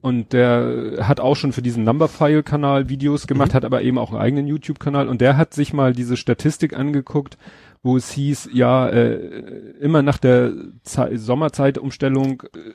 Und 0.00 0.34
der 0.34 0.96
hat 1.08 1.18
auch 1.20 1.34
schon 1.34 1.52
für 1.54 1.62
diesen 1.62 1.84
Numberphile-Kanal 1.84 2.90
Videos 2.90 3.26
gemacht, 3.26 3.52
Mhm. 3.52 3.54
hat 3.54 3.64
aber 3.64 3.80
eben 3.82 3.96
auch 3.98 4.10
einen 4.10 4.20
eigenen 4.20 4.46
YouTube-Kanal 4.48 5.08
und 5.08 5.20
der 5.22 5.36
hat 5.38 5.54
sich 5.54 5.72
mal 5.72 5.94
diese 5.94 6.16
Statistik 6.18 6.76
angeguckt, 6.76 7.38
wo 7.84 7.96
es 7.96 8.10
hieß, 8.10 8.48
ja, 8.52 8.88
äh, 8.88 9.14
immer 9.78 10.02
nach 10.02 10.18
der 10.18 10.52
Ze 10.82 11.16
Sommerzeitumstellung, 11.16 12.42
äh, 12.54 12.70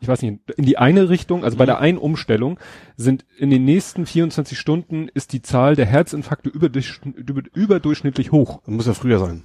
ich 0.00 0.08
weiß 0.08 0.20
nicht, 0.20 0.40
in 0.56 0.66
die 0.66 0.76
eine 0.76 1.08
Richtung, 1.08 1.44
also 1.44 1.56
bei 1.56 1.64
Mhm. 1.64 1.68
der 1.68 1.80
einen 1.80 1.96
Umstellung, 1.98 2.58
sind 2.96 3.24
in 3.38 3.48
den 3.48 3.64
nächsten 3.64 4.04
24 4.04 4.58
Stunden 4.58 5.08
ist 5.14 5.32
die 5.32 5.40
Zahl 5.40 5.76
der 5.76 5.86
Herzinfarkte 5.86 6.50
überdurch, 6.50 7.00
über, 7.16 7.42
überdurchschnittlich 7.54 8.32
hoch. 8.32 8.60
Das 8.66 8.74
muss 8.74 8.86
ja 8.86 8.92
früher 8.94 9.18
sein. 9.18 9.44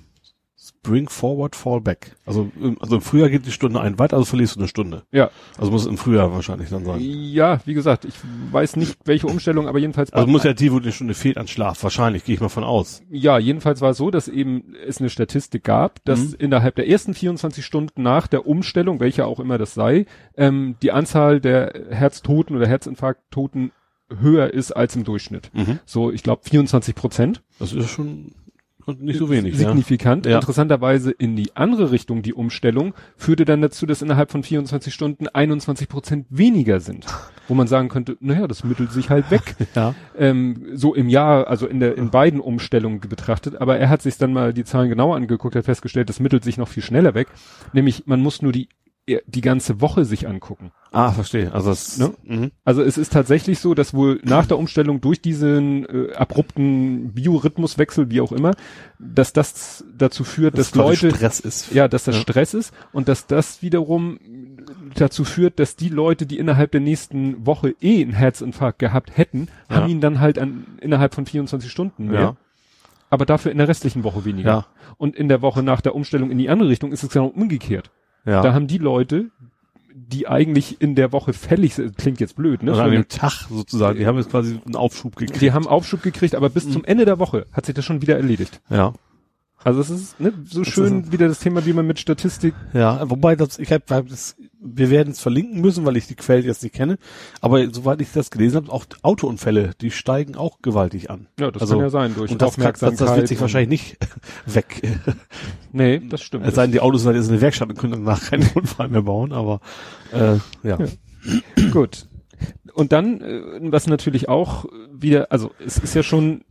Bring 0.84 1.08
forward, 1.08 1.56
fall 1.56 1.80
back. 1.82 2.16
Also, 2.26 2.52
im- 2.62 2.78
also 2.82 2.96
im 2.98 3.02
Frühjahr 3.02 3.30
geht 3.30 3.46
die 3.46 3.52
Stunde 3.52 3.80
ein 3.80 3.98
weiter, 4.00 4.18
also 4.18 4.26
verlierst 4.26 4.56
du 4.56 4.60
eine 4.60 4.68
Stunde. 4.68 5.04
Ja. 5.12 5.30
Also 5.58 5.72
muss 5.72 5.84
es 5.84 5.88
im 5.88 5.98
Frühjahr 5.98 6.34
wahrscheinlich 6.34 6.70
dann 6.70 6.84
sein. 6.84 7.00
Ja, 7.02 7.62
wie 7.66 7.74
gesagt, 7.74 8.04
ich 8.06 8.14
weiß 8.52 8.76
nicht, 8.76 8.98
welche 9.06 9.28
Umstellung, 9.28 9.68
aber 9.70 9.80
jedenfalls 9.80 10.12
Also 10.12 10.28
muss 10.28 10.44
ja 10.44 10.54
die, 10.54 10.74
wo 10.74 10.80
die 10.80 10.92
Stunde 10.92 11.14
fehlt 11.14 11.38
an 11.38 11.48
Schlaf. 11.48 11.82
Wahrscheinlich, 11.84 12.26
gehe 12.26 12.36
ich 12.36 12.42
mal 12.42 12.50
von 12.50 12.66
aus. 12.66 13.02
Ja, 13.10 13.40
jedenfalls 13.40 13.80
war 13.82 13.92
es 13.92 13.98
so, 13.98 14.12
dass 14.12 14.28
eben 14.28 14.76
es 14.86 15.00
eine 15.00 15.10
Statistik 15.10 15.64
gab, 15.64 16.04
dass 16.04 16.20
Mhm. 16.20 16.36
innerhalb 16.40 16.76
der 16.76 16.90
ersten 16.90 17.14
24 17.14 17.66
Stunden 17.66 18.04
nach 18.04 18.28
der 18.28 18.46
Umstellung, 18.46 19.00
welche 19.00 19.26
auch 19.26 19.40
immer 19.40 19.58
das 19.58 19.74
sei, 19.74 20.06
ähm, 20.36 20.76
die 20.82 20.92
Anzahl 20.92 21.40
der 21.40 21.74
Herztoten 21.92 22.56
oder 22.58 22.68
Herzinfarkttoten 22.68 23.72
höher 24.20 24.54
ist 24.54 24.72
als 24.74 24.96
im 24.96 25.06
Durchschnitt. 25.06 25.50
So, 25.86 26.12
ich 26.12 26.22
glaube 26.24 26.42
24 26.44 26.94
Prozent. 26.94 27.42
Das 27.58 27.74
ist 27.74 27.90
schon 27.90 28.34
nicht 28.88 29.20
so 29.20 29.30
wenig. 29.30 29.58
Signifikant. 29.58 30.26
Ja. 30.26 30.36
Interessanterweise 30.36 31.12
in 31.12 31.36
die 31.36 31.56
andere 31.56 31.92
Richtung, 31.92 32.22
die 32.22 32.34
Umstellung, 32.34 32.94
führte 33.18 33.46
dann 33.46 33.62
dazu, 33.62 33.86
dass 33.86 34.02
innerhalb 34.02 34.32
von 34.32 34.44
24 34.44 34.94
Stunden 34.94 35.28
21 35.28 35.88
Prozent 35.90 36.26
weniger 36.30 36.80
sind. 36.80 37.06
Wo 37.48 37.54
man 37.54 37.68
sagen 37.68 37.90
könnte, 37.90 38.18
naja, 38.20 38.48
das 38.48 38.64
mittelt 38.64 38.92
sich 38.92 39.10
halt 39.10 39.30
weg. 39.32 39.56
Ja. 39.76 39.96
ähm, 40.18 40.68
so 40.74 40.94
im 40.94 41.10
Jahr, 41.10 41.48
also 41.48 41.66
in 41.66 41.80
der 41.80 41.98
in 41.98 42.12
beiden 42.12 42.40
Umstellungen 42.40 43.00
betrachtet, 43.00 43.60
aber 43.60 43.78
er 43.78 43.90
hat 43.90 44.04
sich 44.04 44.18
dann 44.18 44.32
mal 44.32 44.54
die 44.54 44.66
Zahlen 44.66 44.90
genauer 44.90 45.16
angeguckt, 45.16 45.56
hat 45.56 45.66
festgestellt, 45.66 46.10
das 46.10 46.20
mittelt 46.20 46.44
sich 46.44 46.58
noch 46.58 46.68
viel 46.68 46.84
schneller 46.84 47.16
weg. 47.16 47.28
Nämlich, 47.72 48.06
man 48.06 48.22
muss 48.22 48.42
nur 48.42 48.52
die 48.52 48.68
die 49.06 49.42
ganze 49.42 49.82
Woche 49.82 50.06
sich 50.06 50.28
angucken. 50.28 50.72
Ah, 50.94 51.12
verstehe. 51.12 51.52
Also 51.54 51.72
das, 51.72 51.98
Ne? 51.98 52.14
mhm. 52.24 52.52
Also 52.64 52.82
es 52.84 52.98
ist 52.98 53.12
tatsächlich 53.12 53.60
so, 53.60 53.74
dass 53.74 53.94
wohl 53.94 54.22
nach 54.24 54.46
der 54.46 54.58
Umstellung 54.58 55.02
durch 55.02 55.22
diesen 55.22 55.86
äh, 55.90 56.14
abrupten 56.14 57.12
Biorhythmuswechsel, 57.14 58.10
wie 58.12 58.22
auch 58.22 58.32
immer, 58.32 58.52
dass 59.00 59.34
das 59.34 59.84
dazu 59.98 60.24
führt, 60.24 60.58
dass 60.58 60.72
quasi 60.72 61.08
Leute 61.08 61.16
Stress 61.18 61.40
ist. 61.42 61.74
ja, 61.74 61.88
dass 61.90 62.06
das 62.06 62.16
Ja. 62.16 62.22
Stress 62.22 62.54
ist 62.54 62.74
und 62.94 63.10
dass 63.10 63.28
das 63.28 63.62
wiederum 63.62 64.20
dazu 64.96 65.26
führt, 65.26 65.60
dass 65.60 65.76
die 65.76 65.90
Leute, 65.90 66.26
die 66.26 66.38
innerhalb 66.38 66.72
der 66.72 66.82
nächsten 66.82 67.46
Woche 67.46 67.76
eh 67.82 68.02
einen 68.04 68.14
Herzinfarkt 68.14 68.80
gehabt 68.80 69.18
hätten, 69.18 69.48
Ja. 69.70 69.76
haben 69.78 69.90
ihn 69.90 70.00
dann 70.00 70.22
halt 70.22 70.40
an, 70.40 70.66
innerhalb 70.80 71.14
von 71.14 71.26
24 71.26 71.70
Stunden 71.70 72.08
mehr. 72.08 72.20
Ja. 72.22 72.36
Aber 73.10 73.26
dafür 73.26 73.52
in 73.52 73.58
der 73.58 73.68
restlichen 73.68 74.04
Woche 74.06 74.24
weniger. 74.26 74.50
Ja. 74.50 74.66
Und 74.98 75.16
in 75.18 75.28
der 75.28 75.42
Woche 75.42 75.62
nach 75.62 75.82
der 75.82 75.94
Umstellung 75.94 76.32
in 76.32 76.38
die 76.38 76.50
andere 76.50 76.70
Richtung 76.70 76.92
ist 76.94 77.04
es 77.04 77.10
genau 77.10 77.28
umgekehrt. 77.28 77.92
Ja. 78.26 78.42
Da 78.42 78.54
haben 78.54 78.68
die 78.68 78.78
Leute 78.78 79.30
die 79.96 80.28
eigentlich 80.28 80.82
in 80.82 80.96
der 80.96 81.12
Woche 81.12 81.34
fällig 81.34 81.76
sind. 81.76 81.98
Klingt 81.98 82.20
jetzt 82.20 82.36
blöd, 82.36 82.64
ne? 82.64 82.72
Also 82.72 82.84
an 82.84 82.92
dem 82.92 83.08
Tag 83.08 83.46
sozusagen. 83.50 84.00
Die 84.00 84.06
haben 84.08 84.18
jetzt 84.18 84.32
quasi 84.32 84.60
einen 84.66 84.76
Aufschub 84.76 85.16
gekriegt. 85.16 85.40
die 85.42 85.52
haben 85.52 85.68
Aufschub 85.68 86.02
gekriegt, 86.02 86.34
aber 86.36 86.50
Mhm. 86.50 86.54
bis 86.54 86.72
zum 86.72 86.84
Ende 86.84 87.06
der 87.06 87.20
Woche 87.20 87.46
hat 87.52 87.66
sich 87.68 87.76
das 87.76 87.86
schon 87.86 88.02
wieder 88.02 88.16
erledigt. 88.18 88.60
Ja. 88.70 88.94
Also 89.64 89.82
es 89.82 89.90
ist 89.90 90.20
ne, 90.20 90.34
so 90.46 90.64
schön 90.64 91.12
wieder 91.12 91.28
das 91.28 91.40
Thema, 91.40 91.66
wie 91.66 91.74
man 91.74 91.88
mit 91.88 92.00
Statistik. 92.00 92.54
Ja, 92.74 93.10
wobei 93.10 93.36
das, 93.36 93.60
ich 93.60 93.72
habe 93.72 93.84
hab 93.90 94.10
das, 94.10 94.36
wir 94.60 94.90
werden 94.90 95.12
es 95.12 95.22
verlinken 95.22 95.62
müssen, 95.62 95.86
weil 95.86 95.96
ich 95.96 96.08
die 96.08 96.16
Quelle 96.16 96.44
jetzt 96.44 96.64
nicht 96.64 96.76
kenne. 96.76 96.98
Aber 97.42 97.66
soweit 97.74 98.02
ich 98.02 98.12
das 98.12 98.30
gelesen 98.30 98.58
habe, 98.58 98.72
auch 98.72 98.86
Autounfälle, 99.02 99.72
die 99.80 99.92
steigen 99.92 100.36
auch 100.36 100.62
gewaltig 100.62 101.10
an. 101.10 101.28
Ja, 101.40 101.52
das 101.52 101.62
Also, 101.62 101.76
kann 101.76 101.84
ja 101.84 101.90
sein 101.90 102.14
durch 102.16 102.32
Und 102.32 102.42
das, 102.42 102.58
kann, 102.58 102.74
das, 102.78 102.96
das 102.96 103.16
wird 103.16 103.28
sich 103.28 103.40
wahrscheinlich 103.40 103.70
nicht 103.70 103.98
weg. 104.46 104.82
Nee, 105.72 106.02
das 106.10 106.22
stimmt. 106.22 106.46
Es 106.46 106.56
sei 106.56 106.64
denn, 106.64 106.72
die 106.72 106.82
Autos 106.82 107.04
sind 107.04 107.16
jetzt 107.16 107.28
in 107.28 107.34
der 107.34 107.42
Werkstatt 107.42 107.70
und 107.70 107.78
können 107.78 107.94
danach 108.06 108.22
keinen 108.30 108.50
Unfall 108.54 108.90
mehr 108.90 109.04
bauen, 109.04 109.32
aber 109.32 109.62
äh, 110.12 110.36
ja. 110.68 110.78
Ja. 110.78 110.78
Gut. 111.72 112.08
Und 112.74 112.92
dann, 112.92 113.22
äh, 113.22 113.42
was 113.72 113.88
natürlich 113.88 114.28
auch 114.28 114.66
wieder, 114.92 115.32
also 115.32 115.52
es 115.66 115.78
ist 115.78 115.94
ja 115.96 116.04
schon, 116.04 116.44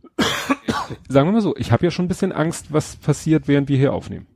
sagen 1.07 1.27
wir 1.27 1.33
mal 1.33 1.41
so, 1.41 1.55
ich 1.57 1.71
habe 1.71 1.83
ja 1.85 1.91
schon 1.91 2.05
ein 2.05 2.09
bisschen 2.09 2.31
Angst, 2.31 2.67
was 2.71 2.95
passiert, 2.97 3.47
während 3.47 3.69
wir 3.69 3.77
hier 3.77 3.93
aufnehmen. 3.93 4.27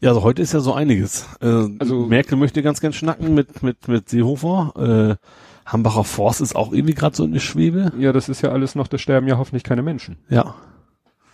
Ja, 0.00 0.10
also 0.10 0.22
heute 0.22 0.40
ist 0.42 0.52
ja 0.52 0.60
so 0.60 0.72
einiges. 0.74 1.26
Äh, 1.40 1.66
Also- 1.78 2.06
Merkel 2.06 2.36
möchte 2.36 2.62
ganz 2.62 2.80
gern 2.80 2.92
schnacken 2.92 3.34
mit 3.34 3.62
mit 3.62 3.88
mit 3.88 4.08
Seehofer. 4.08 5.18
Äh, 5.20 5.26
Hambacher 5.66 6.04
Forst 6.04 6.40
ist 6.42 6.54
auch 6.54 6.72
irgendwie 6.72 6.94
gerade 6.94 7.16
so 7.16 7.24
in 7.24 7.32
der 7.32 7.40
Schwebe. 7.40 7.90
Ja, 7.98 8.12
das 8.12 8.28
ist 8.28 8.42
ja 8.42 8.50
alles 8.50 8.74
noch, 8.74 8.86
da 8.86 8.98
sterben 8.98 9.26
ja 9.26 9.38
hoffentlich 9.38 9.64
keine 9.64 9.82
Menschen. 9.82 10.18
Ja. 10.28 10.54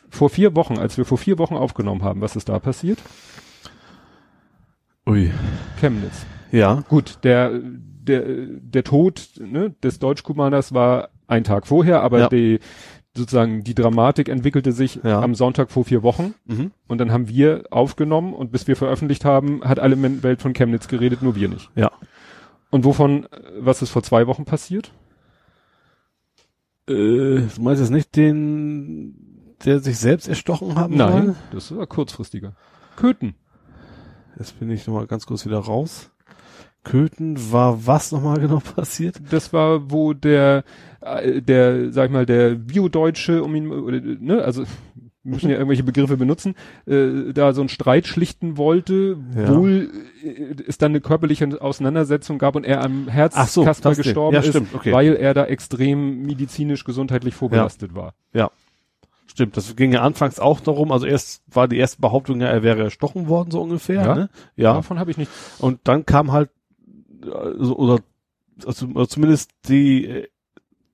Vor 0.09 0.31
vier 0.31 0.55
Wochen, 0.55 0.79
als 0.79 0.97
wir 0.97 1.05
vor 1.05 1.19
vier 1.19 1.39
Wochen 1.39 1.55
aufgenommen 1.57 2.03
haben, 2.05 2.21
was 2.21 2.37
ist 2.37 2.49
da 2.49 2.59
passiert? 2.61 2.99
Ui. 5.07 5.31
Chemnitz. 5.81 6.25
Ja. 6.53 6.85
Gut, 6.89 7.19
der, 7.25 7.51
der, 7.63 8.23
der 8.27 8.85
Tod 8.85 9.29
ne, 9.41 9.71
des 9.83 9.99
Deutschkumaners 9.99 10.73
war 10.73 11.11
ein 11.27 11.45
Tag 11.45 11.67
vorher, 11.67 12.03
aber 12.03 12.19
Ja. 12.21 12.29
die, 12.29 12.61
sozusagen 13.17 13.65
die 13.65 13.75
Dramatik 13.75 14.29
entwickelte 14.29 14.73
sich 14.73 15.01
Ja. 15.03 15.21
am 15.21 15.35
Sonntag 15.35 15.71
vor 15.71 15.85
vier 15.85 16.03
Wochen. 16.03 16.35
Mhm. 16.47 16.71
Und 16.87 16.99
dann 16.99 17.11
haben 17.13 17.29
wir 17.29 17.65
aufgenommen 17.71 18.35
und 18.35 18.53
bis 18.53 18.67
wir 18.69 18.77
veröffentlicht 18.77 19.25
haben, 19.25 19.63
hat 19.65 19.79
alle 19.81 20.01
Welt 20.23 20.41
von 20.43 20.53
Chemnitz 20.53 20.89
geredet, 20.89 21.23
nur 21.23 21.35
wir 21.35 21.49
nicht. 21.49 21.71
Ja. 21.75 21.91
Und 22.71 22.85
wovon, 22.85 23.25
äh, 23.25 23.29
was 23.59 23.83
ist 23.83 23.91
vor 23.91 24.03
zwei 24.03 24.27
Wochen 24.27 24.45
passiert? 24.45 24.93
Äh, 26.89 26.93
du 26.95 27.61
meinst 27.61 27.81
jetzt 27.81 27.91
nicht 27.91 28.15
den, 28.17 29.57
der 29.65 29.81
sich 29.81 29.99
selbst 29.99 30.29
erstochen 30.29 30.77
haben 30.77 30.97
Nein, 30.97 31.25
soll? 31.27 31.35
das 31.53 31.77
war 31.77 31.87
kurzfristiger. 31.87 32.55
Köthen. 32.97 33.35
Jetzt 34.39 34.59
bin 34.59 34.71
ich 34.71 34.87
nochmal 34.87 35.07
ganz 35.07 35.27
kurz 35.27 35.45
wieder 35.45 35.59
raus. 35.59 36.11
Köthen 36.85 37.53
war 37.53 37.87
was 37.87 38.13
nochmal 38.13 38.39
genau 38.41 38.61
passiert? 38.77 39.17
Das 39.31 39.53
war, 39.53 39.91
wo 39.91 40.13
der, 40.15 40.65
äh, 41.01 41.43
der, 41.43 41.93
sag 41.93 42.07
ich 42.07 42.13
mal, 42.13 42.27
der 42.27 42.55
Biodeutsche, 42.55 43.43
um 43.43 43.55
ihn, 43.55 44.19
ne, 44.21 44.43
also, 44.43 44.65
müssen 45.23 45.51
ja 45.51 45.57
irgendwelche 45.57 45.83
Begriffe 45.83 46.17
benutzen, 46.17 46.55
äh, 46.87 47.33
da 47.35 47.53
so 47.53 47.61
einen 47.61 47.69
Streit 47.69 48.07
schlichten 48.07 48.57
wollte, 48.57 49.19
Ja. 49.37 49.55
wohl 49.55 49.91
äh, 50.25 50.55
es 50.67 50.79
dann 50.79 50.93
eine 50.93 51.03
körperliche 51.03 51.61
Auseinandersetzung 51.61 52.39
gab 52.39 52.57
und 52.57 52.65
er 52.65 52.83
am 52.83 53.07
Herzkasper 53.09 53.91
Ding. 53.91 54.03
gestorben 54.03 54.35
Ja, 54.35 54.41
ist, 54.41 54.49
stimmt, 54.49 54.75
okay. 54.75 54.93
weil 54.93 55.15
er 55.17 55.35
da 55.35 55.45
extrem 55.45 56.23
medizinisch, 56.23 56.85
gesundheitlich 56.85 57.35
vorbelastet 57.35 57.95
war. 57.95 58.15
Ja. 58.33 58.51
Stimmt, 59.27 59.57
das 59.59 59.77
ging 59.77 59.93
ja 59.93 60.01
anfangs 60.01 60.41
auch 60.41 60.59
darum, 60.59 60.91
also 60.91 61.07
erst 61.07 61.43
war 61.47 61.69
die 61.69 61.77
erste 61.77 62.01
Behauptung 62.01 62.41
ja, 62.41 62.49
er 62.49 62.63
wäre 62.63 62.83
erstochen 62.83 63.29
worden, 63.29 63.51
so 63.51 63.61
ungefähr, 63.61 64.03
Ja. 64.03 64.15
ne? 64.15 64.31
Ja. 64.57 64.73
Davon 64.73 64.99
habe 64.99 65.11
ich 65.11 65.19
nicht. 65.19 65.31
Und 65.59 65.81
dann 65.85 66.07
kam 66.07 66.33
halt, 66.33 66.49
also, 67.27 67.77
oder, 67.77 67.99
also, 68.67 68.87
oder 68.87 69.09
zumindest 69.09 69.51
die, 69.69 70.25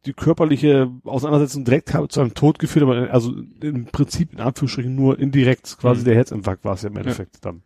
die 0.05 0.13
körperliche 0.13 0.91
Auseinandersetzung 1.05 1.65
direkt 1.65 1.93
habe 1.95 2.09
zu 2.09 2.21
einem 2.21 2.35
Tod 2.35 2.59
geführt, 2.59 2.85
aber 2.85 3.11
also 3.13 3.33
im 3.61 3.87
Prinzip 3.87 4.33
in 4.33 4.41
Anführungsstrichen 4.41 4.95
nur 4.95 5.19
indirekt, 5.19 5.77
quasi 5.81 6.03
Mhm. 6.03 6.05
der 6.05 6.15
Herzinfarkt 6.15 6.65
war 6.65 6.75
es 6.75 6.83
ja 6.83 6.91
im 6.91 6.97
Endeffekt 6.97 7.45
dann. 7.45 7.63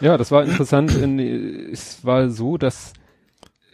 Ja, 0.00 0.16
das 0.18 0.30
war 0.30 0.44
interessant. 0.44 0.94
In, 0.94 1.18
es 1.18 2.04
war 2.04 2.28
so, 2.30 2.58
dass 2.58 2.92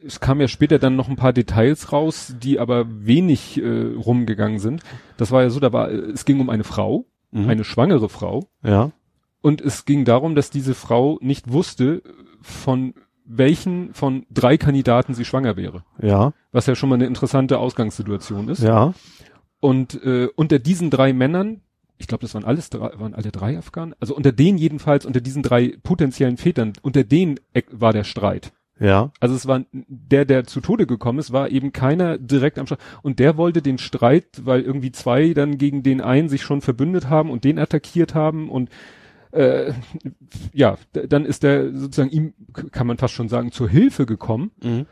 es 0.06 0.20
kam 0.20 0.38
ja 0.40 0.48
später 0.48 0.78
dann 0.78 0.96
noch 0.96 1.08
ein 1.08 1.16
paar 1.16 1.32
Details 1.32 1.90
raus, 1.90 2.34
die 2.38 2.60
aber 2.60 2.84
wenig 3.06 3.56
äh, 3.60 3.94
rumgegangen 3.96 4.58
sind. 4.58 4.82
Das 5.16 5.30
war 5.32 5.42
ja 5.42 5.48
so, 5.50 5.60
da 5.60 5.72
war, 5.72 5.90
es 5.90 6.24
ging 6.26 6.40
um 6.40 6.50
eine 6.50 6.64
Frau, 6.64 7.06
Mhm. 7.32 7.48
eine 7.48 7.64
schwangere 7.64 8.08
Frau, 8.10 8.46
Ja. 8.62 8.92
und 9.40 9.60
es 9.60 9.86
ging 9.86 10.04
darum, 10.04 10.34
dass 10.36 10.50
diese 10.50 10.74
Frau 10.74 11.18
nicht 11.20 11.50
wusste, 11.50 12.02
von 12.42 12.94
welchen 13.24 13.94
von 13.94 14.26
drei 14.30 14.56
Kandidaten 14.56 15.14
sie 15.14 15.24
schwanger 15.24 15.56
wäre. 15.56 15.84
Ja. 16.00 16.32
Was 16.52 16.66
ja 16.66 16.74
schon 16.74 16.88
mal 16.88 16.96
eine 16.96 17.06
interessante 17.06 17.58
Ausgangssituation 17.58 18.48
ist. 18.48 18.62
Ja. 18.62 18.94
Und 19.60 20.02
äh, 20.04 20.28
unter 20.36 20.58
diesen 20.58 20.90
drei 20.90 21.12
Männern, 21.12 21.62
ich 21.96 22.06
glaube, 22.06 22.22
das 22.22 22.34
waren 22.34 22.44
alles 22.44 22.70
drei, 22.70 22.98
waren 22.98 23.14
alle 23.14 23.32
drei 23.32 23.56
Afghanen, 23.56 23.94
also 23.98 24.14
unter 24.14 24.32
denen 24.32 24.58
jedenfalls, 24.58 25.06
unter 25.06 25.20
diesen 25.20 25.42
drei 25.42 25.74
potenziellen 25.82 26.36
Vätern, 26.36 26.74
unter 26.82 27.02
denen 27.02 27.40
war 27.70 27.92
der 27.92 28.04
Streit. 28.04 28.52
Ja. 28.78 29.12
Also 29.20 29.34
es 29.34 29.46
war 29.46 29.64
der, 29.72 30.24
der 30.24 30.44
zu 30.44 30.60
Tode 30.60 30.86
gekommen 30.86 31.18
ist, 31.18 31.32
war 31.32 31.48
eben 31.48 31.72
keiner 31.72 32.18
direkt 32.18 32.58
am 32.58 32.66
Streit. 32.66 32.80
Und 33.02 33.20
der 33.20 33.36
wollte 33.36 33.62
den 33.62 33.78
Streit, 33.78 34.26
weil 34.42 34.62
irgendwie 34.62 34.92
zwei 34.92 35.32
dann 35.32 35.58
gegen 35.58 35.82
den 35.82 36.00
einen 36.00 36.28
sich 36.28 36.42
schon 36.42 36.60
verbündet 36.60 37.08
haben 37.08 37.30
und 37.30 37.44
den 37.44 37.58
attackiert 37.58 38.14
haben 38.14 38.50
und 38.50 38.68
äh, 39.34 39.72
ja, 40.52 40.76
dann 40.92 41.24
ist 41.26 41.42
der 41.42 41.76
sozusagen 41.76 42.10
ihm, 42.10 42.34
kann 42.72 42.86
man 42.86 42.98
fast 42.98 43.14
schon 43.14 43.28
sagen, 43.28 43.52
zur 43.52 43.68
Hilfe 43.68 44.06
gekommen. 44.06 44.52
Mhm. 44.62 44.86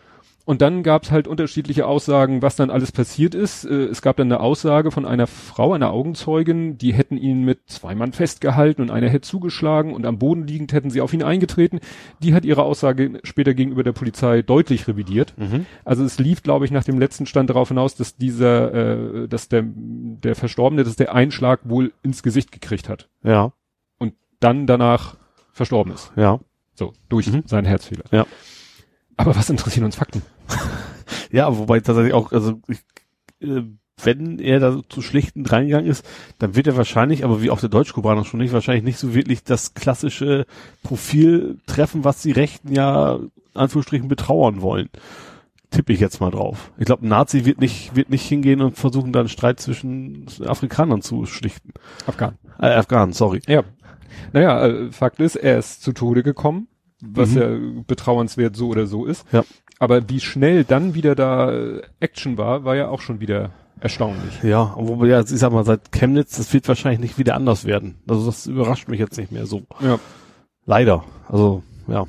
Und 0.45 0.61
dann 0.61 0.83
gab 0.83 1.05
es 1.05 1.13
halt 1.13 1.29
unterschiedliche 1.29 1.87
Aussagen, 1.87 2.43
was 2.43 2.57
dann 2.57 2.71
alles 2.71 2.91
passiert 2.91 3.35
ist. 3.35 3.65
Äh, 3.65 3.85
es 3.85 4.03
gab 4.03 4.17
dann 4.17 4.27
eine 4.27 4.41
Aussage 4.41 4.91
von 4.91 5.07
einer 5.07 5.27
Frau, 5.29 5.73
einer 5.73 5.93
Augenzeugin, 5.93 6.79
die 6.79 6.93
hätten 6.93 7.17
ihn 7.17 7.45
mit 7.45 7.61
zwei 7.67 7.95
Mann 7.95 8.13
festgehalten 8.13 8.83
und 8.83 8.91
einer 8.91 9.09
hätte 9.09 9.29
zugeschlagen 9.29 9.95
und 9.95 10.05
am 10.05 10.19
Boden 10.19 10.47
liegend 10.47 10.73
hätten 10.73 10.91
sie 10.91 11.01
auf 11.01 11.13
ihn 11.13 11.23
eingetreten. 11.23 11.79
Die 12.21 12.35
hat 12.35 12.45
ihre 12.45 12.65
Aussage 12.65 13.21
später 13.23 13.55
gegenüber 13.55 13.85
der 13.85 13.93
Polizei 13.93 14.43
deutlich 14.43 14.89
revidiert. 14.89 15.35
Mhm. 15.37 15.67
Also 15.85 16.03
es 16.05 16.19
lief, 16.19 16.43
glaube 16.43 16.65
ich, 16.65 16.73
nach 16.73 16.85
dem 16.85 16.99
letzten 16.99 17.27
Stand 17.27 17.49
darauf 17.51 17.69
hinaus, 17.69 17.95
dass 17.95 18.17
dieser, 18.17 18.75
äh, 18.75 19.29
dass 19.29 19.49
der, 19.49 19.63
der 19.65 20.35
Verstorbene, 20.35 20.83
dass 20.83 20.97
der 20.97 21.15
Einschlag 21.15 21.61
wohl 21.65 21.93
ins 22.03 22.25
Gesicht 22.25 22.51
gekriegt 22.51 22.89
hat 22.89 23.09
Ja. 23.23 23.53
Dann 24.43 24.67
danach 24.67 25.17
verstorben 25.53 25.93
ist. 25.93 26.13
Ja. 26.17 26.39
So, 26.75 26.93
durch 27.09 27.27
Mhm. 27.31 27.43
seinen 27.47 27.67
Herzfehler. 27.67 28.05
Ja. 28.11 28.27
Aber 29.17 29.37
was 29.37 29.51
interessieren 29.51 29.85
uns 29.85 29.97
Fakten? 29.97 30.23
Ja, 31.31 31.57
wobei 31.59 31.81
tatsächlich 31.81 32.13
auch, 32.15 32.33
also 32.33 32.61
ich, 32.69 32.79
äh, 33.41 33.63
wenn 34.03 34.39
er 34.39 34.61
da 34.61 34.73
so 34.73 34.83
zu 34.83 35.01
schlichten 35.03 35.47
reingegangen 35.47 35.91
ist, 35.91 36.07
dann 36.39 36.55
wird 36.57 36.67
er 36.67 36.77
wahrscheinlich, 36.77 37.25
aber 37.25 37.43
wie 37.43 37.51
auch 37.51 37.61
der 37.61 37.69
Deutschkubaner 37.71 38.25
schon 38.25 38.41
nicht, 38.41 38.53
wahrscheinlich 38.53 38.85
nicht 38.85 38.99
so 38.99 39.15
wirklich 39.15 39.43
das 39.45 39.73
klassische 39.75 40.45
Profil 40.83 41.59
treffen, 41.67 42.05
was 42.05 42.21
die 42.23 42.33
Rechten 42.33 42.73
ja 42.73 43.19
Anführungsstrichen 43.55 44.09
betrauern 44.09 44.61
wollen. 44.63 44.89
Tippe 45.71 45.93
ich 45.95 46.01
jetzt 46.01 46.21
mal 46.21 46.31
drauf. 46.31 46.71
Ich 46.77 46.85
glaube, 46.85 47.07
ein 47.07 47.09
Nazi 47.09 47.45
wird 47.47 47.61
nicht, 47.61 47.97
wird 47.97 48.11
nicht 48.11 48.27
hingehen 48.27 48.61
und 48.61 48.77
versuchen, 48.77 49.13
da 49.13 49.21
einen 49.21 49.29
Streit 49.31 49.59
zwischen 49.61 50.27
Afrikanern 50.47 51.01
zu 51.01 51.25
schlichten. 51.25 51.73
Afghan. 52.07 52.37
Äh, 52.59 52.67
Afghanen, 52.75 53.13
sorry. 53.15 53.41
Ja. 53.47 53.63
Naja, 54.33 54.67
äh, 54.67 54.93
Fakt 54.93 55.21
ist, 55.21 55.37
er 55.37 55.59
ist 55.59 55.83
zu 55.83 55.93
Tode 55.93 56.23
gekommen, 56.23 56.69
was 57.03 57.31
Mhm. 57.31 57.41
ja 57.41 57.49
betrauernswert 57.87 58.57
so 58.57 58.69
oder 58.69 58.87
so 58.87 59.05
ist. 59.07 59.27
Ja. 59.33 59.45
Aber 59.79 60.09
wie 60.09 60.21
schnell 60.21 60.65
dann 60.65 60.95
wieder 60.95 61.15
da 61.15 61.53
äh, 61.53 61.83
Action 62.01 62.39
war, 62.39 62.65
war 62.65 62.77
ja 62.77 62.89
auch 62.89 63.01
schon 63.01 63.21
wieder 63.21 63.51
erstaunlich. 63.81 64.43
Ja, 64.45 64.75
wobei, 64.77 65.09
ja, 65.09 65.21
ich 65.21 65.27
sag 65.29 65.53
mal, 65.53 65.65
seit 65.65 65.91
Chemnitz, 65.91 66.37
das 66.37 66.53
wird 66.53 66.69
wahrscheinlich 66.69 67.01
nicht 67.01 67.19
wieder 67.19 67.35
anders 67.35 67.65
werden. 67.65 67.97
Also 68.09 68.27
das 68.27 68.47
überrascht 68.47 68.87
mich 68.89 69.01
jetzt 69.01 69.19
nicht 69.19 69.33
mehr 69.33 69.47
so. 69.47 69.63
Ja. 69.81 69.99
Leider. 70.67 71.05
Also, 71.29 71.63
ja. 71.89 72.07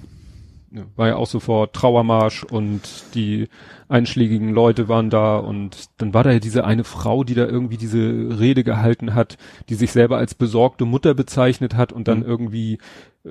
Ja, 0.72 0.81
war 0.95 1.07
ja 1.07 1.15
auch 1.17 1.27
sofort 1.27 1.74
Trauermarsch 1.74 2.43
und 2.43 2.81
die 3.13 3.48
einschlägigen 3.93 4.50
Leute 4.50 4.88
waren 4.89 5.09
da 5.09 5.38
und 5.38 5.85
dann 5.97 6.13
war 6.13 6.23
da 6.23 6.31
ja 6.31 6.39
diese 6.39 6.65
eine 6.65 6.83
Frau, 6.83 7.23
die 7.23 7.35
da 7.35 7.45
irgendwie 7.45 7.77
diese 7.77 8.00
Rede 8.39 8.63
gehalten 8.63 9.13
hat, 9.15 9.38
die 9.69 9.75
sich 9.75 9.91
selber 9.91 10.17
als 10.17 10.35
besorgte 10.35 10.85
Mutter 10.85 11.13
bezeichnet 11.13 11.75
hat 11.75 11.93
und 11.93 12.07
dann 12.07 12.19
Mhm. 12.19 12.25
irgendwie 12.25 12.77
äh, 13.23 13.29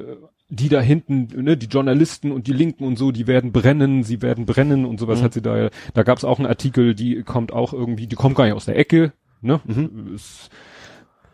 die 0.55 0.69
da 0.69 0.81
hinten, 0.83 1.29
ne, 1.43 1.57
die 1.57 1.67
Journalisten 1.67 2.31
und 2.31 2.47
die 2.47 2.53
Linken 2.53 2.85
und 2.85 2.99
so, 2.99 3.11
die 3.11 3.27
werden 3.27 3.53
brennen, 3.53 4.03
sie 4.05 4.21
werden 4.21 4.45
brennen 4.45 4.85
und 4.85 5.01
sowas 5.01 5.21
Mhm. 5.21 5.25
hat 5.25 5.33
sie 5.35 5.41
da, 5.43 5.71
da 5.95 6.03
gab 6.03 6.19
es 6.19 6.25
auch 6.25 6.39
einen 6.39 6.47
Artikel, 6.47 6.95
die 6.95 7.23
kommt 7.23 7.53
auch 7.53 7.73
irgendwie, 7.73 8.07
die 8.07 8.17
kommt 8.17 8.37
gar 8.37 8.45
nicht 8.45 8.53
aus 8.55 8.67
der 8.67 8.77
Ecke, 8.79 9.13
ne? 9.41 9.61
Mhm. 9.65 10.13
Ist, 10.15 10.51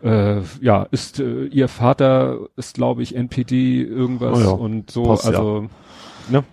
äh, 0.04 0.40
ja, 0.60 0.84
ist 0.92 1.18
äh, 1.18 1.46
ihr 1.46 1.66
Vater 1.66 2.46
ist, 2.56 2.74
glaube 2.74 3.02
ich, 3.02 3.16
NPD 3.16 3.82
irgendwas 3.82 4.38
Oh 4.38 4.40
ja, 4.40 4.50
und 4.50 4.90
so, 4.92 5.02
passt 5.02 5.24
ja. 5.24 5.30
also 5.30 5.68
ne? 6.30 6.44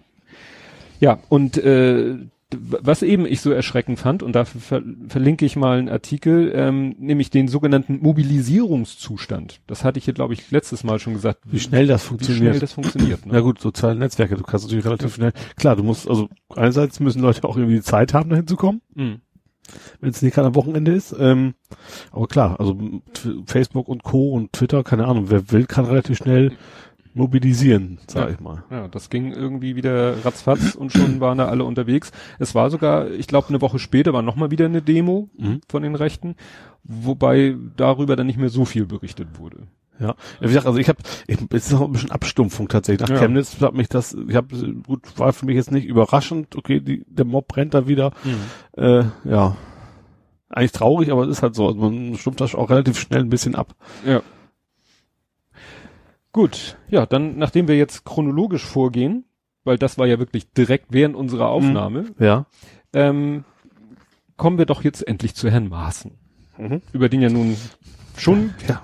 Ja, 1.00 1.20
und 1.30 1.58
äh, 1.58 2.16
was 2.54 3.02
eben 3.02 3.26
ich 3.26 3.42
so 3.42 3.52
erschreckend 3.52 4.00
fand, 4.00 4.22
und 4.24 4.34
dafür 4.34 4.62
ver 4.62 4.82
verlinke 5.08 5.46
ich 5.46 5.56
mal 5.56 5.80
einen 5.80 5.90
Artikel, 5.90 6.52
ähm, 6.56 6.96
nämlich 7.00 7.30
den 7.32 7.48
sogenannten 7.48 8.00
Mobilisierungszustand. 8.02 9.62
Das 9.68 9.84
hatte 9.84 9.98
ich 9.98 10.06
hier, 10.06 10.14
glaube 10.14 10.34
ich, 10.34 10.52
letztes 10.52 10.84
Mal 10.84 11.00
schon 11.00 11.14
gesagt. 11.14 11.40
Wie 11.46 11.60
schnell 11.60 11.88
das 11.88 12.04
Wie 12.04 12.08
funktioniert. 12.10 12.52
schnell 12.52 12.60
das 12.60 12.74
funktioniert. 12.74 13.26
Ne? 13.26 13.34
Na 13.34 13.40
gut, 13.42 13.60
soziale 13.60 13.96
Netzwerke, 13.96 14.36
du 14.36 14.44
kannst 14.44 14.66
natürlich 14.66 14.86
relativ 14.86 15.16
schnell, 15.16 15.34
klar, 15.56 15.76
du 15.76 15.84
musst, 15.84 16.08
also 16.08 16.30
einerseits 16.56 17.00
müssen 17.00 17.22
Leute 17.22 17.44
auch 17.48 17.58
irgendwie 17.58 17.78
die 17.78 17.82
Zeit 17.84 18.14
haben, 18.14 18.30
dahin 18.30 18.48
zu 18.48 18.56
kommen, 18.56 18.82
Mhm. 18.94 19.22
wenn 20.00 20.12
es 20.12 20.22
nicht 20.22 20.36
gerade 20.36 20.48
am 20.50 20.56
Wochenende 20.56 20.92
ist. 20.94 21.16
Ähm, 21.20 21.56
aber 22.12 22.28
klar, 22.28 22.60
also 22.60 22.78
Facebook 23.48 23.88
und 23.88 24.04
Co. 24.04 24.30
und 24.34 24.54
Twitter, 24.54 24.84
keine 24.84 25.08
Ahnung, 25.08 25.26
wer 25.30 25.52
will, 25.52 25.66
kann 25.66 25.86
relativ 25.86 26.18
schnell 26.18 26.52
mobilisieren, 27.16 27.98
sag 28.08 28.28
Ja. 28.28 28.34
ich 28.36 28.40
mal. 28.40 28.64
Ja, 28.70 28.88
das 28.88 29.10
ging 29.10 29.32
irgendwie 29.32 29.76
wieder 29.76 30.24
ratzfatz 30.24 30.76
und 30.76 30.92
schon 30.92 31.20
waren 31.20 31.38
da 31.40 31.48
alle 31.48 31.64
unterwegs. 31.64 32.12
Es 32.38 32.54
war 32.54 32.70
sogar, 32.70 33.10
ich 33.10 33.26
glaube, 33.28 33.50
eine 33.50 33.62
Woche 33.62 33.80
später 33.80 34.14
war 34.14 34.22
nochmal 34.22 34.52
wieder 34.52 34.66
eine 34.66 34.82
Demo 34.84 35.30
Mhm. 35.38 35.62
von 35.68 35.82
den 35.82 35.96
Rechten, 35.96 36.36
wobei 36.84 37.56
darüber 37.78 38.16
dann 38.16 38.28
nicht 38.28 38.38
mehr 38.38 38.50
so 38.50 38.66
viel 38.66 38.86
berichtet 38.86 39.40
wurde. 39.40 39.64
Ja, 39.98 40.16
wie 40.42 40.48
gesagt, 40.48 40.68
also 40.68 40.78
ich 40.78 40.90
habe, 40.90 41.00
es 41.28 41.68
ist 41.68 41.74
auch 41.74 41.86
ein 41.86 41.94
bisschen 41.94 42.12
Abstumpfung 42.12 42.68
tatsächlich. 42.68 43.08
Nach 43.08 43.16
Ja. 43.16 43.22
Chemnitz 43.22 43.62
hat 43.62 43.74
mich 43.76 43.88
das, 43.88 44.14
ich 44.28 44.36
habe, 44.36 44.54
gut, 44.86 45.18
war 45.18 45.32
für 45.32 45.46
mich 45.46 45.56
jetzt 45.56 45.72
nicht 45.72 45.86
überraschend, 45.88 46.58
okay, 46.58 46.82
die, 46.82 47.06
der 47.08 47.24
Mob 47.24 47.48
brennt 47.48 47.74
da 47.74 47.88
wieder, 47.88 48.12
äh, 48.76 49.06
ja, 49.24 49.56
eigentlich 50.50 50.74
traurig, 50.74 51.12
aber 51.14 51.24
es 51.24 51.30
ist 51.30 51.44
halt 51.44 51.56
so, 51.56 51.68
also 51.68 51.80
man 51.80 52.16
stumpft 52.18 52.42
das 52.42 52.56
auch 52.56 52.70
relativ 52.70 53.00
schnell 53.00 53.22
ein 53.22 53.30
bisschen 53.30 53.56
ab. 53.56 53.74
Ja. 54.06 54.22
Gut, 56.36 56.76
ja, 56.90 57.06
dann, 57.06 57.38
nachdem 57.38 57.70
wir 57.70 57.78
jetzt 57.78 58.04
chronologisch 58.04 58.66
vorgehen, 58.66 59.24
weil 59.64 59.78
das 59.78 59.98
war 59.98 60.06
ja 60.06 60.20
wirklich 60.20 60.52
direkt 60.52 60.88
während 60.90 61.16
unserer 61.16 61.48
Aufnahme, 61.48 62.08
Ja. 62.20 62.46
ähm, 62.92 63.46
kommen 64.36 64.58
wir 64.58 64.66
doch 64.66 64.84
jetzt 64.84 65.08
endlich 65.08 65.34
zu 65.34 65.50
Herrn 65.50 65.70
Maaßen, 65.70 66.12
Mhm. 66.58 66.82
über 66.92 67.08
den 67.08 67.22
ja 67.22 67.30
nun 67.30 67.56
schon 68.18 68.54
Ja, 68.68 68.82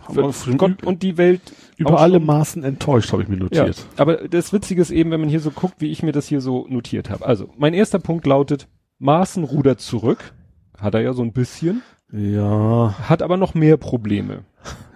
Gott 0.56 0.84
und 0.84 1.04
die 1.04 1.18
Welt 1.18 1.42
über 1.76 2.00
alle 2.00 2.22
Maßen 2.22 2.64
enttäuscht, 2.64 3.12
habe 3.12 3.24
ich 3.24 3.28
mir 3.28 3.36
Ja, 3.36 3.44
notiert. 3.44 3.86
aber 3.98 4.30
das 4.30 4.54
Witzige 4.54 4.82
ist 4.82 4.92
eben, 4.92 5.12
wenn 5.12 5.20
man 5.20 5.28
hier 5.30 5.42
so 5.42 5.52
guckt, 5.52 5.76
wie 5.80 5.92
ich 5.92 6.04
mir 6.04 6.14
das 6.14 6.28
hier 6.28 6.40
so 6.40 6.66
notiert 6.70 7.10
habe. 7.10 7.26
Also, 7.26 7.50
mein 7.58 7.74
erster 7.74 8.00
Punkt 8.00 8.26
lautet, 8.26 8.70
Maaßen 9.00 9.44
rudert 9.44 9.82
zurück. 9.82 10.34
Hat 10.80 10.94
er 10.94 11.02
ja 11.02 11.12
so 11.12 11.22
ein 11.22 11.34
bisschen. 11.34 11.82
Ja, 12.14 12.96
Hat 13.10 13.22
aber 13.22 13.36
noch 13.36 13.54
mehr 13.56 13.76
Probleme. 13.76 14.46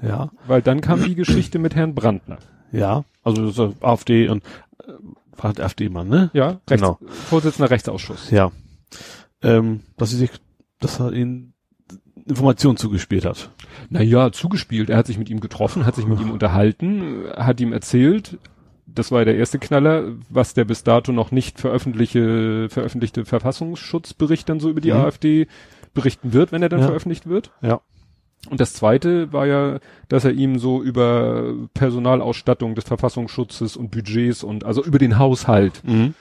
Ja, 0.01 0.29
Weil 0.47 0.61
dann 0.61 0.81
kam 0.81 1.03
die 1.03 1.15
Geschichte 1.15 1.59
mit 1.59 1.75
Herrn 1.75 1.95
Brandner. 1.95 2.37
ja. 2.71 3.03
Also 3.23 3.47
das 3.47 3.57
ist 3.73 3.83
AfD 3.83 4.29
und 4.29 4.43
äh, 4.83 4.91
war 5.35 5.51
der 5.53 5.65
AfD-Mann, 5.65 6.07
ne? 6.07 6.29
Ja, 6.33 6.47
Rechts, 6.49 6.67
Genau. 6.67 6.99
Vorsitzender 7.07 7.71
Rechtsausschuss. 7.71 8.29
Ja. 8.29 8.51
Ähm, 9.41 9.81
dass 9.97 10.11
sie 10.11 10.17
sich, 10.17 10.29
dass 10.79 10.99
er 10.99 11.11
ihnen 11.11 11.53
Informationen 12.27 12.77
zugespielt 12.77 13.25
hat. 13.25 13.49
Naja, 13.89 14.31
zugespielt. 14.31 14.89
Er 14.91 14.97
hat 14.97 15.07
sich 15.07 15.17
mit 15.17 15.29
ihm 15.31 15.39
getroffen, 15.39 15.85
hat 15.87 15.95
sich 15.95 16.05
mit 16.07 16.19
ihm 16.19 16.29
unterhalten, 16.31 17.25
hat 17.35 17.59
ihm 17.61 17.73
erzählt, 17.73 18.37
das 18.87 19.11
war 19.11 19.19
ja 19.19 19.25
der 19.25 19.37
erste 19.37 19.57
Knaller, 19.59 20.13
was 20.29 20.53
der 20.53 20.65
bis 20.65 20.83
dato 20.83 21.11
noch 21.11 21.31
nicht 21.31 21.59
veröffentlichte, 21.59 22.69
veröffentlichte 22.69 23.25
Verfassungsschutzbericht 23.25 24.47
dann 24.49 24.59
so 24.59 24.69
über 24.69 24.81
die 24.81 24.91
Mhm. 24.91 24.97
AfD 24.99 25.47
berichten 25.95 26.33
wird, 26.33 26.51
wenn 26.51 26.61
er 26.61 26.69
dann 26.69 26.79
Ja. 26.81 26.85
veröffentlicht 26.87 27.27
wird. 27.27 27.51
Ja. 27.61 27.81
Und 28.49 28.59
das 28.59 28.73
zweite 28.73 29.31
war 29.33 29.47
ja, 29.47 29.79
dass 30.07 30.25
er 30.25 30.31
ihm 30.31 30.59
so 30.59 30.81
über 30.81 31.53
Personalausstattung 31.73 32.75
des 32.75 32.85
Verfassungsschutzes 32.85 33.77
und 33.77 33.91
Budgets 33.91 34.43
und 34.43 34.63
also 34.63 34.83
über 34.83 34.99
den 34.99 35.17
Haushalt. 35.17 35.81
Mhm. 35.83 36.13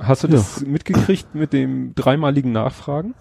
Hast 0.00 0.24
du 0.24 0.28
das 0.28 0.64
mitgekriegt 0.64 1.34
mit 1.34 1.52
dem 1.52 1.94
dreimaligen 1.94 2.52
Nachfragen? 2.52 3.14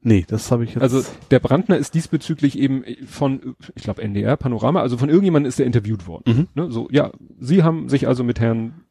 Nee, 0.00 0.24
das 0.26 0.50
habe 0.50 0.64
ich 0.64 0.74
jetzt. 0.74 0.82
Also 0.82 1.02
der 1.30 1.40
Brandner 1.40 1.76
ist 1.76 1.94
diesbezüglich 1.94 2.58
eben 2.58 2.84
von, 3.06 3.56
ich 3.74 3.82
glaube 3.82 4.02
NDR, 4.02 4.36
Panorama, 4.36 4.80
also 4.80 4.96
von 4.96 5.08
irgendjemandem 5.08 5.48
ist 5.48 5.58
er 5.58 5.66
interviewt 5.66 6.06
worden. 6.06 6.22
Mhm. 6.26 6.48
Ne, 6.54 6.70
so, 6.70 6.88
ja, 6.90 7.10
Sie 7.40 7.62
haben 7.62 7.88
sich 7.88 8.06
also 8.06 8.22
mit 8.22 8.40
Herrn 8.40 8.84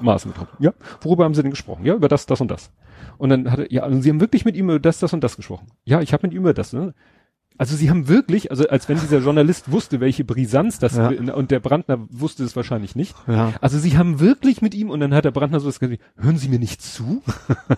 Maaßen 0.00 0.32
getroffen. 0.32 0.56
Ja, 0.58 0.72
worüber 1.00 1.24
haben 1.24 1.34
Sie 1.34 1.42
denn 1.42 1.50
gesprochen? 1.50 1.84
Ja, 1.84 1.94
über 1.94 2.08
das, 2.08 2.26
das 2.26 2.40
und 2.40 2.50
das. 2.50 2.70
Und 3.18 3.28
dann 3.30 3.50
hat 3.50 3.58
er, 3.60 3.72
ja, 3.72 3.82
also 3.82 4.00
Sie 4.00 4.08
haben 4.10 4.20
wirklich 4.20 4.44
mit 4.44 4.56
ihm 4.56 4.70
über 4.70 4.80
das, 4.80 4.98
das 4.98 5.12
und 5.12 5.22
das 5.22 5.36
gesprochen. 5.36 5.68
Ja, 5.84 6.00
ich 6.00 6.12
habe 6.12 6.26
mit 6.26 6.32
ihm 6.34 6.40
über 6.40 6.54
das. 6.54 6.72
Ne? 6.72 6.94
Also 7.58 7.76
Sie 7.76 7.90
haben 7.90 8.08
wirklich, 8.08 8.50
also 8.50 8.66
als 8.68 8.88
wenn 8.88 8.98
dieser 8.98 9.18
Journalist 9.18 9.70
wusste, 9.70 10.00
welche 10.00 10.24
Brisanz 10.24 10.78
das 10.78 10.96
Ja. 10.96 11.08
und 11.08 11.50
der 11.50 11.60
Brandner 11.60 11.98
wusste 12.10 12.42
es 12.44 12.56
wahrscheinlich 12.56 12.96
nicht. 12.96 13.14
ja, 13.28 13.52
Also 13.60 13.78
Sie 13.78 13.96
haben 13.98 14.18
wirklich 14.20 14.62
mit 14.62 14.74
ihm 14.74 14.88
und 14.90 15.00
dann 15.00 15.14
hat 15.14 15.24
der 15.26 15.30
Brandner 15.32 15.60
so 15.60 15.66
das 15.68 15.78
gesagt, 15.78 16.00
hören 16.16 16.38
Sie 16.38 16.48
mir 16.48 16.58
nicht 16.58 16.80
zu? 16.82 17.22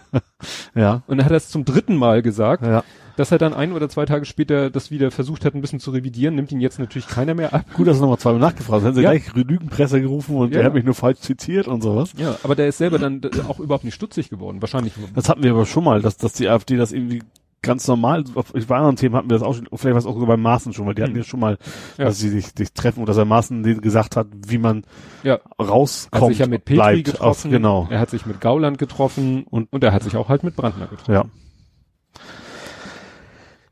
ja, 0.75 1.03
Und 1.07 1.19
dann 1.19 1.25
hat 1.25 1.33
er 1.33 1.37
es 1.37 1.49
zum 1.51 1.65
dritten 1.65 1.97
Mal 1.97 2.23
gesagt 2.23 2.65
ja. 2.65 2.85
Dass 3.17 3.31
er 3.33 3.39
dann 3.39 3.55
ein 3.55 3.73
oder 3.73 3.89
zwei 3.89 4.05
Tage 4.07 4.25
später 4.25 4.71
das 4.71 4.91
wieder 4.91 5.11
versucht 5.11 5.45
hat, 5.45 5.55
ein 5.55 5.61
bisschen 5.61 5.81
zu 5.81 5.91
revidieren, 5.91 6.35
nimmt 6.35 6.51
ihn 6.53 6.61
jetzt 6.61 6.79
natürlich 6.79 7.07
keiner 7.09 7.35
mehr 7.35 7.55
ab. 7.55 7.65
Gut, 7.75 7.87
dass 7.87 7.97
du 7.99 8.03
nochmal 8.03 8.19
zweimal 8.19 8.41
nachgefragt 8.41 8.83
hast. 8.83 8.85
Hätten 8.85 8.97
sie 8.97 9.03
Ja. 9.03 9.11
gleich 9.13 9.33
Lügenpresse 9.35 10.01
gerufen 10.01 10.37
und 10.37 10.53
Ja. 10.55 10.61
er 10.61 10.67
hat 10.67 10.75
mich 10.75 10.85
nur 10.85 10.95
falsch 10.95 11.21
zitiert 11.21 11.69
und 11.69 11.83
sowas. 11.83 12.13
Ja, 12.17 12.37
aber 12.43 12.55
der 12.55 12.69
ist 12.69 12.79
selber 12.79 12.99
dann 12.99 13.21
auch 13.49 13.61
überhaupt 13.61 13.85
nicht 13.85 13.95
stutzig 13.95 14.31
geworden. 14.31 14.61
Wahrscheinlich. 14.61 14.93
Das 15.15 15.29
hatten 15.29 15.43
wir 15.43 15.53
aber 15.53 15.67
schon 15.67 15.85
mal, 15.85 16.03
dass, 16.03 16.17
dass 16.17 16.33
die 16.33 16.49
AfD 16.49 16.77
das 16.77 16.93
irgendwie 16.93 17.23
ganz 17.63 17.89
normal, 17.89 18.25
auf, 18.35 18.53
bei 18.53 18.77
anderen 18.77 18.97
Themen 18.97 19.15
hatten 19.17 19.31
wir 19.31 19.39
das 19.39 19.43
auch 19.43 19.55
schon, 19.55 19.67
vielleicht 19.75 19.95
war 19.95 19.97
es 19.99 20.05
auch 20.05 20.19
so 20.21 20.27
beim 20.27 20.43
Maßen 20.43 20.75
schon, 20.75 20.85
weil 20.87 20.95
die 20.95 21.01
hatten 21.03 21.13
Hm. 21.13 21.19
ja 21.21 21.25
schon 21.25 21.41
mal, 21.41 21.57
Ja. 21.97 22.05
dass 22.05 22.19
sie 22.19 22.29
sich, 22.29 22.49
sich 22.55 22.73
treffen 22.75 23.01
und 23.01 23.09
dass 23.09 23.17
er 23.17 23.25
Maßen 23.25 23.63
denen 23.63 23.81
gesagt 23.81 24.17
hat, 24.17 24.27
wie 24.47 24.59
man 24.59 24.85
Ja. 25.23 25.39
rauskommt, 25.59 26.13
Er 26.13 26.21
hat 26.27 26.29
sich 26.29 26.39
ja 26.41 26.47
mit 26.47 26.65
Petri 26.67 26.77
bleibt. 26.77 27.05
getroffen. 27.05 27.49
Auf, 27.49 27.53
genau. 27.53 27.87
Er 27.91 28.01
hat 28.01 28.11
sich 28.11 28.27
mit 28.27 28.43
Gauland 28.43 28.77
getroffen 28.77 29.45
und, 29.45 29.73
und 29.73 29.83
er 29.83 29.93
hat 29.95 30.03
sich 30.03 30.15
auch 30.17 30.29
halt 30.29 30.45
mit 30.45 30.57
Brandner 30.57 30.89
getroffen. 30.89 31.13
Ja. 31.15 31.25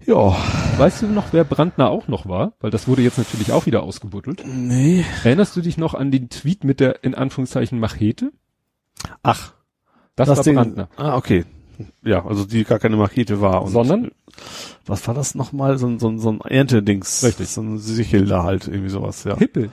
Ja. 0.06 0.36
Weißt 0.78 1.02
du 1.02 1.06
noch, 1.06 1.32
wer 1.32 1.44
Brandner 1.44 1.90
auch 1.90 2.08
noch 2.08 2.26
war? 2.28 2.54
Weil 2.60 2.70
das 2.70 2.88
wurde 2.88 3.02
jetzt 3.02 3.18
natürlich 3.18 3.52
auch 3.52 3.66
wieder 3.66 3.82
ausgebuddelt. 3.82 4.42
Nee. 4.46 5.04
Erinnerst 5.24 5.54
du 5.56 5.60
dich 5.60 5.76
noch 5.78 5.94
an 5.94 6.10
den 6.10 6.28
Tweet 6.28 6.64
mit 6.64 6.80
der, 6.80 7.04
in 7.04 7.14
Anführungszeichen, 7.14 7.78
Machete? 7.78 8.32
Ach, 9.22 9.52
Das, 10.16 10.28
war 10.28 10.42
Ding- 10.42 10.54
Brandner. 10.56 10.88
Ah, 10.96 11.16
okay. 11.16 11.44
Ja, 12.04 12.24
also 12.26 12.44
die 12.44 12.64
gar 12.64 12.78
keine 12.78 12.96
Machete 12.96 13.40
war. 13.40 13.62
Und 13.62 13.70
Sondern? 13.72 14.10
Was 14.86 15.06
war 15.08 15.14
das 15.14 15.34
nochmal? 15.34 15.78
So, 15.78 15.86
ein- 15.86 15.98
so, 15.98 16.08
ein- 16.08 16.18
so 16.18 16.30
ein 16.30 16.40
Erntedings. 16.40 17.22
Richtig. 17.24 17.48
So 17.48 17.60
ein 17.62 17.78
Sichel 17.78 18.26
da 18.26 18.42
halt, 18.44 18.68
irgendwie 18.68 18.90
sowas, 18.90 19.24
ja. 19.24 19.36
Hippel. 19.36 19.70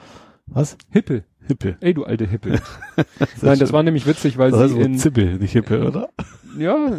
Was? 0.47 0.77
Hippel. 0.89 1.25
Hippe. 1.47 1.77
Ey, 1.81 1.93
du 1.93 2.03
alte 2.05 2.25
Hippel. 2.27 2.61
Nein, 3.41 3.59
das 3.59 3.73
war 3.73 3.81
nämlich 3.83 4.05
witzig, 4.05 4.37
weil 4.37 4.51
Das 4.51 4.59
heißt 4.61 4.73
sie 4.73 4.81
in, 4.81 4.97
Zippel, 4.97 5.37
nicht 5.39 5.51
Hippe, 5.53 5.87
oder? 5.87 6.09
Ja, 6.57 6.75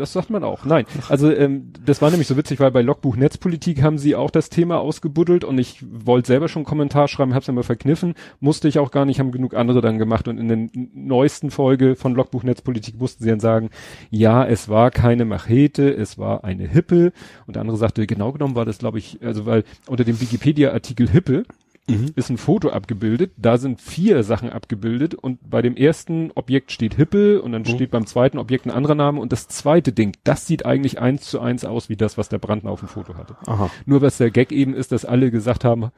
das 0.00 0.12
sagt 0.12 0.30
man 0.30 0.42
auch. 0.42 0.64
Nein, 0.64 0.84
also 1.08 1.30
ähm, 1.30 1.72
das 1.84 2.02
war 2.02 2.10
nämlich 2.10 2.26
so 2.26 2.36
witzig, 2.36 2.58
weil 2.60 2.70
bei 2.70 2.82
Logbuch 2.82 3.16
Netzpolitik 3.16 3.82
haben 3.82 3.98
sie 3.98 4.16
auch 4.16 4.30
das 4.30 4.50
Thema 4.50 4.80
ausgebuddelt 4.80 5.44
und 5.44 5.58
ich 5.58 5.84
wollte 5.88 6.28
selber 6.28 6.48
schon 6.48 6.60
einen 6.60 6.66
Kommentar 6.66 7.08
schreiben, 7.08 7.34
hab's 7.34 7.48
immer 7.48 7.62
verkniffen, 7.62 8.14
musste 8.40 8.68
ich 8.68 8.78
auch 8.78 8.90
gar 8.90 9.04
nicht, 9.04 9.20
haben 9.20 9.32
genug 9.32 9.54
andere 9.54 9.80
dann 9.80 9.98
gemacht 9.98 10.26
und 10.28 10.38
in 10.38 10.48
der 10.48 10.86
neuesten 10.94 11.50
Folge 11.50 11.96
von 11.96 12.14
Logbuch 12.14 12.42
Netzpolitik 12.42 12.98
mussten 12.98 13.22
sie 13.24 13.30
dann 13.30 13.40
sagen, 13.40 13.70
ja, 14.10 14.44
es 14.44 14.68
war 14.68 14.90
keine 14.90 15.24
Machete, 15.24 15.90
es 15.90 16.18
war 16.18 16.44
eine 16.44 16.66
Hippe 16.66 17.12
und 17.46 17.56
der 17.56 17.60
andere 17.60 17.76
sagte, 17.76 18.06
genau 18.06 18.32
genommen 18.32 18.54
war 18.54 18.64
das, 18.64 18.78
glaube 18.78 18.98
ich, 18.98 19.18
also 19.22 19.46
weil 19.46 19.64
unter 19.86 20.04
dem 20.04 20.20
Wikipedia-Artikel 20.20 21.08
Hippe 21.08 21.44
Mhm. 21.88 22.12
ist 22.14 22.30
ein 22.30 22.36
Foto 22.38 22.68
abgebildet, 22.70 23.32
da 23.36 23.56
sind 23.58 23.80
vier 23.80 24.22
Sachen 24.22 24.50
abgebildet 24.50 25.14
und 25.14 25.38
bei 25.50 25.60
dem 25.62 25.76
ersten 25.76 26.30
Objekt 26.34 26.70
steht 26.72 26.94
Hippe 26.94 27.42
und 27.42 27.52
dann 27.52 27.62
Mhm. 27.62 27.66
steht 27.66 27.90
beim 27.90 28.06
zweiten 28.06 28.38
Objekt 28.38 28.66
ein 28.66 28.70
anderer 28.70 28.94
Name 28.94 29.20
und 29.20 29.32
das 29.32 29.48
zweite 29.48 29.92
Ding, 29.92 30.16
das 30.22 30.46
sieht 30.46 30.64
eigentlich 30.66 31.00
eins 31.00 31.22
zu 31.22 31.40
eins 31.40 31.64
aus 31.64 31.88
wie 31.88 31.96
das, 31.96 32.16
was 32.18 32.28
der 32.28 32.38
Brandner 32.38 32.70
auf 32.70 32.80
dem 32.80 32.88
Foto 32.88 33.16
hatte. 33.16 33.36
Aha. 33.46 33.70
Nur 33.86 34.02
was 34.02 34.18
der 34.18 34.30
Gag 34.30 34.52
eben 34.52 34.74
ist, 34.74 34.92
dass 34.92 35.04
alle 35.04 35.30
gesagt 35.32 35.64
haben, 35.64 35.90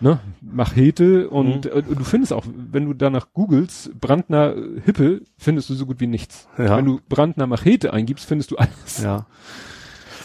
ne, 0.00 0.20
Machete 0.42 1.30
und, 1.30 1.64
Mhm. 1.66 1.70
äh, 1.72 1.82
du 1.82 2.04
findest 2.04 2.32
auch, 2.32 2.44
wenn 2.54 2.84
du 2.86 2.92
danach 2.92 3.32
googelst, 3.32 3.98
Brandner 4.00 4.54
äh, 4.56 4.80
Hippe, 4.84 5.22
findest 5.38 5.70
du 5.70 5.74
so 5.74 5.86
gut 5.86 6.00
wie 6.00 6.08
nichts. 6.08 6.48
Ja. 6.58 6.76
Wenn 6.76 6.84
du 6.84 7.00
Brandner 7.08 7.46
Machete 7.46 7.92
eingibst, 7.92 8.26
findest 8.26 8.50
du 8.50 8.56
alles. 8.58 9.02
Ja. 9.02 9.26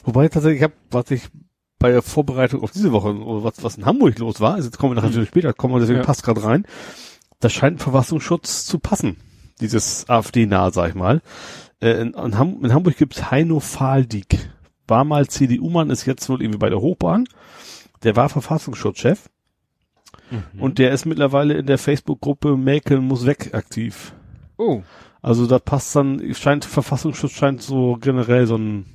Wobei 0.03 0.27
tatsächlich, 0.27 0.59
ich 0.59 0.63
habe, 0.63 0.73
was 0.91 1.11
ich 1.11 1.29
bei 1.79 1.91
der 1.91 2.01
Vorbereitung 2.01 2.63
auf 2.63 2.71
diese 2.71 2.91
Woche, 2.91 3.15
was, 3.43 3.63
was 3.63 3.77
in 3.77 3.85
Hamburg 3.85 4.17
los 4.19 4.39
war, 4.41 4.55
also 4.55 4.67
jetzt 4.67 4.77
kommen 4.77 4.91
wir 4.91 4.95
nachher 4.95 5.09
natürlich 5.09 5.29
später, 5.29 5.53
kommen 5.53 5.73
wir 5.75 5.79
deswegen 5.79 5.99
Ja. 5.99 6.05
passt 6.05 6.23
gerade 6.23 6.43
rein, 6.43 6.65
das 7.39 7.53
scheint 7.53 7.81
Verfassungsschutz 7.81 8.65
zu 8.65 8.79
passen. 8.79 9.17
Dieses 9.61 10.07
AfD-nah, 10.09 10.71
sag 10.71 10.89
ich 10.89 10.95
mal. 10.95 11.21
Äh, 11.79 12.01
in, 12.01 12.13
in, 12.13 12.37
Ham 12.37 12.59
in 12.63 12.73
Hamburg 12.73 12.97
gibt's 12.97 13.29
Heino 13.31 13.59
Fahldieck. 13.59 14.49
War 14.87 15.03
mal 15.03 15.27
CDU-Mann, 15.27 15.89
ist 15.89 16.05
jetzt 16.05 16.29
wohl 16.29 16.41
irgendwie 16.41 16.59
bei 16.59 16.69
der 16.69 16.79
Hochbahn. 16.81 17.25
Der 18.03 18.15
war 18.15 18.29
Verfassungsschutzchef 18.29 19.29
Mhm. 20.29 20.61
und 20.61 20.77
der 20.77 20.91
ist 20.91 21.05
mittlerweile 21.05 21.53
in 21.53 21.67
der 21.67 21.77
Facebook-Gruppe 21.77 22.57
Mäkeln 22.57 23.05
muss 23.05 23.25
weg 23.25 23.51
aktiv. 23.53 24.13
Oh, 24.57 24.81
Also 25.21 25.47
da 25.47 25.57
passt 25.59 25.95
dann, 25.95 26.33
scheint 26.33 26.65
Verfassungsschutz 26.65 27.31
scheint 27.31 27.61
so 27.61 27.97
generell 28.01 28.45
so 28.47 28.55
ein 28.57 28.85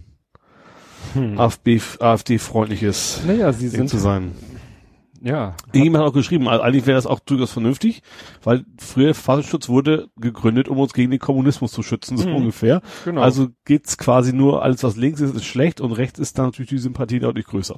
hm. 1.15 1.39
AfD, 1.39 1.81
AfD-freundliches 2.01 3.23
naja, 3.27 3.53
sie 3.53 3.69
sind 3.69 3.89
zu 3.89 3.99
sein. 3.99 4.33
ja. 5.23 5.55
Irgendjemand 5.73 6.05
hat 6.05 6.11
auch 6.11 6.15
geschrieben, 6.15 6.49
also 6.49 6.63
eigentlich 6.63 6.87
wäre 6.87 6.97
das 6.97 7.07
auch 7.07 7.21
durchaus 7.21 7.53
vernünftig, 7.53 8.03
weil 8.43 8.65
früher 8.79 9.15
Verfassungsschutz 9.15 9.69
wurde 9.69 10.09
gegründet, 10.17 10.69
um 10.69 10.79
uns 10.79 10.93
gegen 10.93 11.11
den 11.11 11.21
Kommunismus 11.21 11.73
zu 11.73 11.83
schützen, 11.83 12.17
so 12.17 12.29
Mhm. 12.29 12.37
ungefähr. 12.37 12.83
Genau. 13.05 13.21
Also 13.23 13.49
geht's 13.65 13.99
quasi 13.99 14.33
nur, 14.33 14.63
alles 14.63 14.83
was 14.85 14.97
links 14.97 15.21
ist, 15.21 15.35
ist 15.35 15.45
schlecht 15.45 15.81
und 15.81 15.93
rechts 15.93 16.19
ist 16.19 16.39
dann 16.39 16.47
natürlich 16.47 16.71
die 16.71 16.79
Sympathie 16.79 17.21
deutlich 17.21 17.47
größer. 17.47 17.77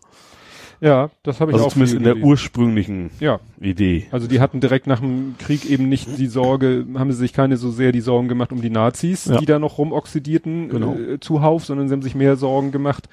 Ja, 0.85 1.11
das 1.23 1.41
habe 1.41 1.51
ich 1.51 1.55
Also 1.55 1.67
auch 1.67 1.73
zumindest 1.73 1.97
in 1.97 2.03
der 2.05 2.13
gelesen. 2.15 2.29
ursprünglichen 2.31 3.11
Ja, 3.19 3.41
Idee. 3.61 4.07
also 4.11 4.27
die 4.27 4.41
hatten 4.41 4.61
direkt 4.61 4.87
nach 4.87 5.01
dem 5.01 5.35
Krieg 5.39 5.65
eben 5.69 5.89
nicht 5.89 6.19
die 6.19 6.27
Sorge, 6.27 6.85
haben 6.97 7.11
sie 7.11 7.19
sich 7.19 7.33
keine 7.33 7.57
so 7.57 7.71
sehr 7.71 7.91
die 7.93 8.01
Sorgen 8.03 8.29
gemacht 8.29 8.53
um 8.53 8.61
die 8.61 8.71
Nazis, 8.71 9.25
Ja. 9.25 9.39
die 9.39 9.47
da 9.47 9.59
noch 9.59 9.79
rumoxidierten 9.79 10.69
Genau. 10.69 10.95
äh, 10.95 11.19
zuhauf, 11.21 11.65
sondern 11.65 11.89
sie 11.89 11.95
haben 11.95 12.03
sich 12.03 12.15
mehr 12.15 12.37
Sorgen 12.37 12.71
gemacht. 12.71 13.09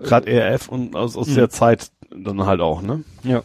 Gerade 0.00 0.30
RF 0.30 0.68
und 0.68 0.94
aus, 0.94 1.16
aus 1.16 1.28
Mhm. 1.28 1.34
der 1.36 1.48
Zeit 1.50 1.90
dann 2.14 2.44
halt 2.44 2.60
auch, 2.60 2.82
ne? 2.82 3.02
Ja. 3.24 3.42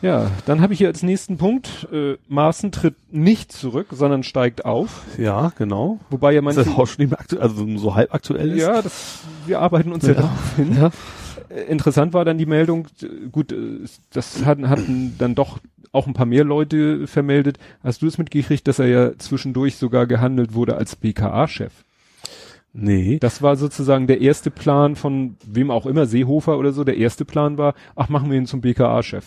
Ja, 0.00 0.32
dann 0.46 0.60
habe 0.60 0.72
ich 0.72 0.78
hier 0.80 0.88
als 0.88 1.04
nächsten 1.04 1.36
Punkt, 1.38 1.86
äh, 1.92 2.16
Maaßen 2.28 2.72
tritt 2.72 2.96
nicht 3.12 3.52
zurück, 3.52 3.86
sondern 3.92 4.24
steigt 4.24 4.64
auf. 4.64 5.02
Ja, 5.16 5.52
genau. 5.56 6.00
Wobei 6.10 6.32
ja 6.32 6.40
Ist 6.40 6.44
manche, 6.44 6.64
das 6.64 6.74
auch 6.74 6.88
schon 6.88 7.02
nicht 7.04 7.10
mehr 7.10 7.20
aktuell, 7.20 7.42
also 7.42 7.64
so 7.78 7.94
halb 7.94 8.12
aktuell 8.12 8.50
ist? 8.50 8.62
ja, 8.62 8.82
das, 8.82 9.20
wir 9.46 9.60
arbeiten 9.60 9.92
uns 9.92 10.02
ja, 10.04 10.14
Ja. 10.14 10.20
darauf 10.22 10.56
hin. 10.56 10.76
Ja. 10.76 10.90
Interessant 11.68 12.12
war 12.14 12.24
dann 12.24 12.38
die 12.38 12.46
Meldung, 12.46 12.86
gut, 13.30 13.52
äh, 13.52 13.80
das 14.12 14.44
hatten, 14.44 14.68
hatten 14.68 15.14
dann 15.18 15.34
doch 15.34 15.58
auch 15.92 16.06
ein 16.06 16.14
paar 16.14 16.26
mehr 16.26 16.44
Leute 16.44 17.06
vermeldet. 17.06 17.58
Hast 17.82 18.02
du 18.02 18.06
es 18.06 18.18
mitgekriegt, 18.18 18.66
dass 18.66 18.78
er 18.78 18.86
ja 18.86 19.18
zwischendurch 19.18 19.76
sogar 19.76 20.06
gehandelt 20.06 20.54
wurde 20.54 20.76
als 20.76 20.96
BKA-Chef? 20.96 21.72
Nee. 22.74 23.18
Das 23.18 23.42
war 23.42 23.56
sozusagen 23.56 24.06
der 24.06 24.22
erste 24.22 24.50
Plan 24.50 24.96
von 24.96 25.36
wem 25.46 25.70
auch 25.70 25.84
immer, 25.84 26.06
Seehofer 26.06 26.56
oder 26.58 26.72
so. 26.72 26.84
Der 26.84 26.96
erste 26.96 27.26
Plan 27.26 27.58
war, 27.58 27.74
ach, 27.96 28.08
machen 28.08 28.30
wir 28.30 28.38
ihn 28.38 28.46
zum 28.46 28.62
BKA-Chef. 28.62 29.26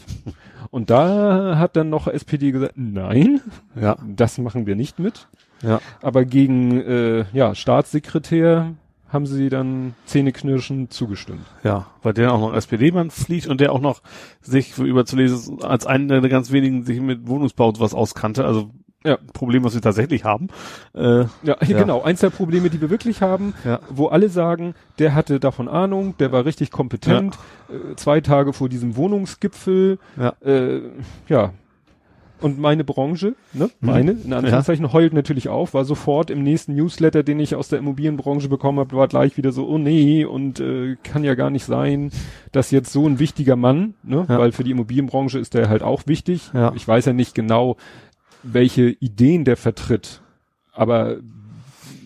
Und 0.71 0.89
da 0.89 1.57
hat 1.59 1.75
dann 1.75 1.91
noch 1.91 2.07
SPD 2.07 2.51
gesagt, 2.51 2.73
nein, 2.75 3.41
Ja, 3.79 3.97
das 4.07 4.39
machen 4.39 4.65
wir 4.65 4.75
nicht 4.75 4.97
mit. 4.97 5.27
ja. 5.61 5.79
Aber 6.01 6.25
gegen 6.25 6.81
äh, 6.81 7.25
ja, 7.33 7.53
Staatssekretär 7.53 8.73
haben 9.15 9.25
sie 9.25 9.49
dann 9.49 9.95
zähneknirschen 10.05 10.91
zugestimmt. 10.91 11.41
Ja, 11.63 11.87
weil 12.03 12.13
der 12.13 12.31
auch 12.33 12.39
noch 12.39 12.53
SPD-Mann 12.53 13.09
fliegt 13.09 13.47
und 13.47 13.59
der 13.59 13.71
auch 13.73 13.81
noch 13.81 14.01
sich 14.41 14.77
überzulesen 14.77 15.63
als 15.63 15.87
einer 15.87 16.21
der 16.21 16.29
ganz 16.29 16.51
wenigen 16.51 16.83
sich 16.83 16.99
mit 17.01 17.27
Wohnungsbau 17.27 17.69
und 17.69 17.79
was 17.79 17.95
auskannte. 17.95 18.45
Also 18.45 18.69
Ja. 19.03 19.17
Problem, 19.33 19.63
was 19.63 19.73
wir 19.75 19.81
tatsächlich 19.81 20.23
haben. 20.23 20.47
Äh, 20.93 21.25
Ja, 21.43 21.57
Ja. 21.67 21.79
genau. 21.79 22.01
Eins 22.01 22.19
der 22.21 22.31
Probleme, 22.31 22.69
die 22.71 22.81
wir 22.81 22.89
wirklich 22.89 23.21
haben, 23.21 23.53
Ja. 23.63 23.79
wo 23.89 24.07
alle 24.07 24.29
sagen, 24.29 24.73
der 24.99 25.13
hatte 25.15 25.39
davon 25.39 25.67
Ahnung, 25.67 26.15
der 26.17 26.31
war 26.31 26.45
richtig 26.45 26.71
kompetent. 26.71 27.37
Äh, 27.69 27.95
zwei 27.95 28.21
Tage 28.21 28.51
vor 28.53 28.67
diesem 28.69 28.95
Wohnungsgipfel. 28.95 29.99
Ja. 30.17 30.33
Äh, 30.43 30.81
ja. 31.27 31.51
Und 32.41 32.59
meine 32.59 32.83
Branche, 32.83 33.35
ne, 33.53 33.69
meine, 33.79 34.11
in 34.11 34.33
Anführungszeichen, 34.33 34.91
heult 34.91 35.13
natürlich 35.13 35.47
auf, 35.47 35.73
war 35.73 35.85
sofort 35.85 36.29
im 36.29 36.43
nächsten 36.43 36.75
Newsletter, 36.75 37.23
den 37.23 37.39
ich 37.39 37.55
aus 37.55 37.69
der 37.69 37.79
Immobilienbranche 37.79 38.49
bekommen 38.49 38.79
habe, 38.79 38.95
war 38.95 39.07
gleich 39.07 39.37
wieder 39.37 39.51
so, 39.53 39.65
oh 39.67 39.77
nee, 39.77 40.25
und 40.25 40.59
äh, 40.59 40.97
kann 41.03 41.23
ja 41.23 41.35
gar 41.35 41.49
nicht 41.49 41.63
sein, 41.65 42.11
dass 42.51 42.71
jetzt 42.71 42.91
so 42.91 43.07
ein 43.07 43.19
wichtiger 43.19 43.55
Mann, 43.55 43.93
ne, 44.03 44.25
Ja. 44.27 44.37
weil 44.37 44.51
für 44.51 44.63
die 44.65 44.71
Immobilienbranche 44.71 45.39
ist 45.39 45.53
der 45.53 45.69
halt 45.69 45.81
auch 45.81 46.03
wichtig. 46.07 46.51
Ja. 46.53 46.73
Ich 46.75 46.85
weiß 46.87 47.05
ja 47.05 47.13
nicht 47.13 47.35
genau, 47.35 47.77
welche 48.43 48.89
Ideen 48.89 49.45
der 49.45 49.55
vertritt, 49.57 50.21
aber 50.73 51.17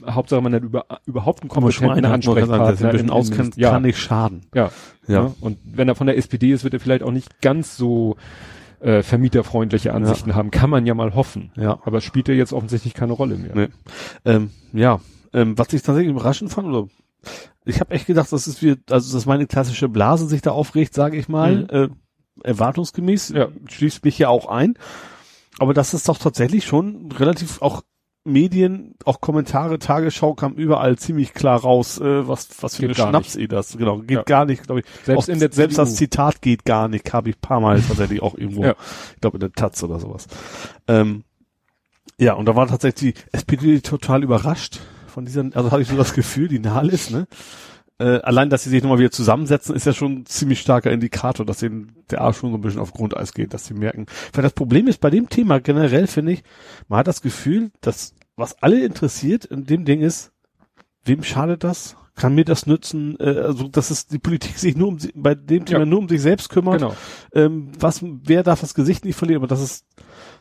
Hauptsache 0.08 0.42
man 0.42 0.54
hat 0.54 0.64
über, 0.64 0.86
überhaupt 1.06 1.42
einen 1.42 1.50
kompetenten 1.50 2.04
der 2.04 2.22
sich 2.22 2.30
ein 2.30 2.36
Ansprechpartner. 2.38 2.92
bisschen 2.92 3.10
auskennt, 3.10 3.58
ja, 3.58 3.72
kann 3.72 3.82
nicht 3.82 3.98
schaden. 4.00 4.42
ja, 4.54 4.72
Ja. 5.08 5.24
Ne? 5.24 5.36
Und 5.42 5.58
wenn 5.66 5.88
er 5.90 5.96
von 5.96 6.08
der 6.08 6.18
SPD 6.18 6.52
ist, 6.52 6.64
wird 6.64 6.74
er 6.76 6.80
vielleicht 6.80 7.04
auch 7.04 7.12
nicht 7.12 7.42
ganz 7.42 7.76
so 7.76 8.16
äh, 8.80 9.04
vermieterfreundliche 9.04 9.94
Ansichten 9.94 10.36
haben. 10.36 10.52
Kann 10.52 10.70
man 10.70 10.86
ja 10.86 10.94
mal 10.94 11.14
hoffen. 11.16 11.52
Ja. 11.56 11.80
Aber 11.84 12.02
spielt 12.02 12.30
er 12.30 12.36
jetzt 12.36 12.54
offensichtlich 12.54 12.94
keine 12.94 13.14
Rolle 13.14 13.36
mehr. 13.38 13.52
Nee. 13.56 13.68
Ähm, 14.26 14.52
ja, 14.74 15.00
ähm, 15.34 15.58
was 15.58 15.74
ich 15.74 15.82
tatsächlich 15.82 16.12
überraschend 16.12 16.52
fand, 16.52 16.68
oder 16.68 16.88
ich 17.66 17.80
habe 17.82 17.92
echt 17.92 18.08
gedacht, 18.08 18.32
das 18.32 18.48
ist 18.48 18.64
wie, 18.64 18.76
also 18.90 19.16
dass 19.16 19.26
meine 19.26 19.46
klassische 19.48 19.90
Blase 19.90 20.28
sich 20.28 20.42
da 20.42 20.52
aufregt, 20.52 20.94
sage 20.94 21.18
ich 21.18 21.28
mal, 21.28 21.64
Mhm. 21.64 21.68
äh, 21.70 21.90
erwartungsgemäß, 22.44 23.30
Ja. 23.30 23.50
schließt 23.68 24.04
mich 24.06 24.18
ja 24.18 24.30
auch 24.30 24.48
ein. 24.48 24.76
Aber 25.60 25.74
das 25.74 25.94
ist 25.94 26.08
doch 26.08 26.18
tatsächlich 26.18 26.66
schon 26.66 27.12
relativ 27.12 27.62
auch 27.62 27.82
Medien, 28.26 28.96
auch 29.06 29.22
Kommentare, 29.22 29.80
Tagesschau 29.80 30.34
kam 30.34 30.54
überall 30.54 30.98
ziemlich 30.98 31.34
klar 31.34 31.60
raus, 31.62 32.00
äh, 32.00 32.28
was, 32.28 32.50
was 32.62 32.76
für 32.76 32.88
Geht 32.88 33.00
eine 33.00 33.10
Schnapsidee 33.10 33.48
das, 33.48 33.78
genau, 33.78 34.00
geht 34.00 34.12
Ja. 34.18 34.24
gar 34.24 34.46
nicht, 34.46 34.64
glaube 34.64 34.82
ich. 34.82 34.86
Selbst 35.06 35.24
auch, 35.30 35.34
in 35.34 35.40
der 35.40 35.52
selbst 35.52 35.78
das. 35.78 35.96
Zitat 35.96 36.42
geht 36.42 36.66
gar 36.66 36.88
nicht, 36.90 37.12
habe 37.14 37.30
ich 37.30 37.38
ein 37.38 37.42
paar 37.42 37.60
Mal 37.62 37.82
tatsächlich 37.88 38.22
auch 38.22 38.36
irgendwo, 38.38 38.64
Ja. 38.66 38.76
ich 39.16 39.22
glaube 39.22 39.38
in 39.38 39.42
der 39.42 39.52
Taz 39.54 39.82
oder 39.84 40.00
sowas. 40.00 40.28
Ähm, 40.88 41.24
ja, 42.20 42.34
und 42.34 42.46
da 42.46 42.56
war 42.56 42.68
tatsächlich 42.68 43.16
die 43.16 43.22
SPD 43.32 43.80
total 43.80 44.24
überrascht 44.24 44.80
von 45.08 45.26
dieser, 45.26 45.46
also 45.54 45.72
hatte 45.72 45.82
ich 45.82 45.88
so 45.88 45.96
das 45.96 46.14
Gefühl, 46.14 46.50
die 46.50 46.60
Nahles, 46.60 47.10
ne? 47.10 47.26
Äh, 48.00 48.20
allein, 48.22 48.50
dass 48.50 48.64
sie 48.64 48.70
sich 48.70 48.82
nochmal 48.82 49.00
wieder 49.00 49.12
zusammensetzen, 49.12 49.76
ist 49.76 49.86
ja 49.86 49.94
schon 49.94 50.20
ein 50.20 50.26
ziemlich 50.26 50.62
starker 50.62 50.92
Indikator, 50.92 51.46
dass 51.46 51.60
denen 51.60 51.92
der 52.10 52.22
Arsch 52.22 52.38
schon 52.38 52.52
so 52.52 52.58
ein 52.58 52.62
bisschen 52.62 52.80
auf 52.80 52.94
Grundeis 52.94 53.34
geht, 53.34 53.54
dass 53.54 53.66
sie 53.66 53.74
merken. 53.74 54.06
Weil 54.34 54.44
das 54.44 54.54
Problem 54.54 54.88
ist 54.88 55.02
bei 55.02 55.10
dem 55.10 55.28
Thema 55.30 55.60
generell, 55.60 56.08
finde 56.08 56.32
ich, 56.32 56.44
man 56.88 57.00
hat 57.00 57.08
das 57.08 57.22
Gefühl, 57.22 57.72
dass 57.82 58.14
was 58.38 58.62
alle 58.64 58.84
interessiert 58.86 59.44
in 59.46 59.66
dem 59.66 59.84
Ding 59.84 60.00
ist, 60.02 60.32
wem 61.04 61.24
schadet 61.24 61.64
das? 61.66 61.98
Kann 62.16 62.36
mir 62.36 62.46
das 62.46 62.66
nützen? 62.66 63.18
Äh, 63.20 63.40
also, 63.40 63.68
dass 63.68 63.92
es 63.92 64.08
die 64.08 64.20
Politik 64.20 64.58
sich 64.58 64.76
nur 64.78 64.88
um 64.90 65.00
sie, 65.00 65.12
bei 65.16 65.36
dem 65.36 65.66
Thema 65.66 65.80
Ja. 65.82 65.86
nur 65.86 66.00
um 66.00 66.08
sich 66.10 66.22
selbst 66.22 66.50
kümmert. 66.50 66.80
Genau. 66.80 66.96
Ähm, 67.34 67.72
was, 67.80 68.02
wer 68.04 68.44
darf 68.44 68.62
das 68.62 68.74
Gesicht 68.74 69.04
nicht 69.06 69.16
verlieren? 69.16 69.42
Aber 69.42 69.48
das 69.48 69.62
ist 69.62 69.86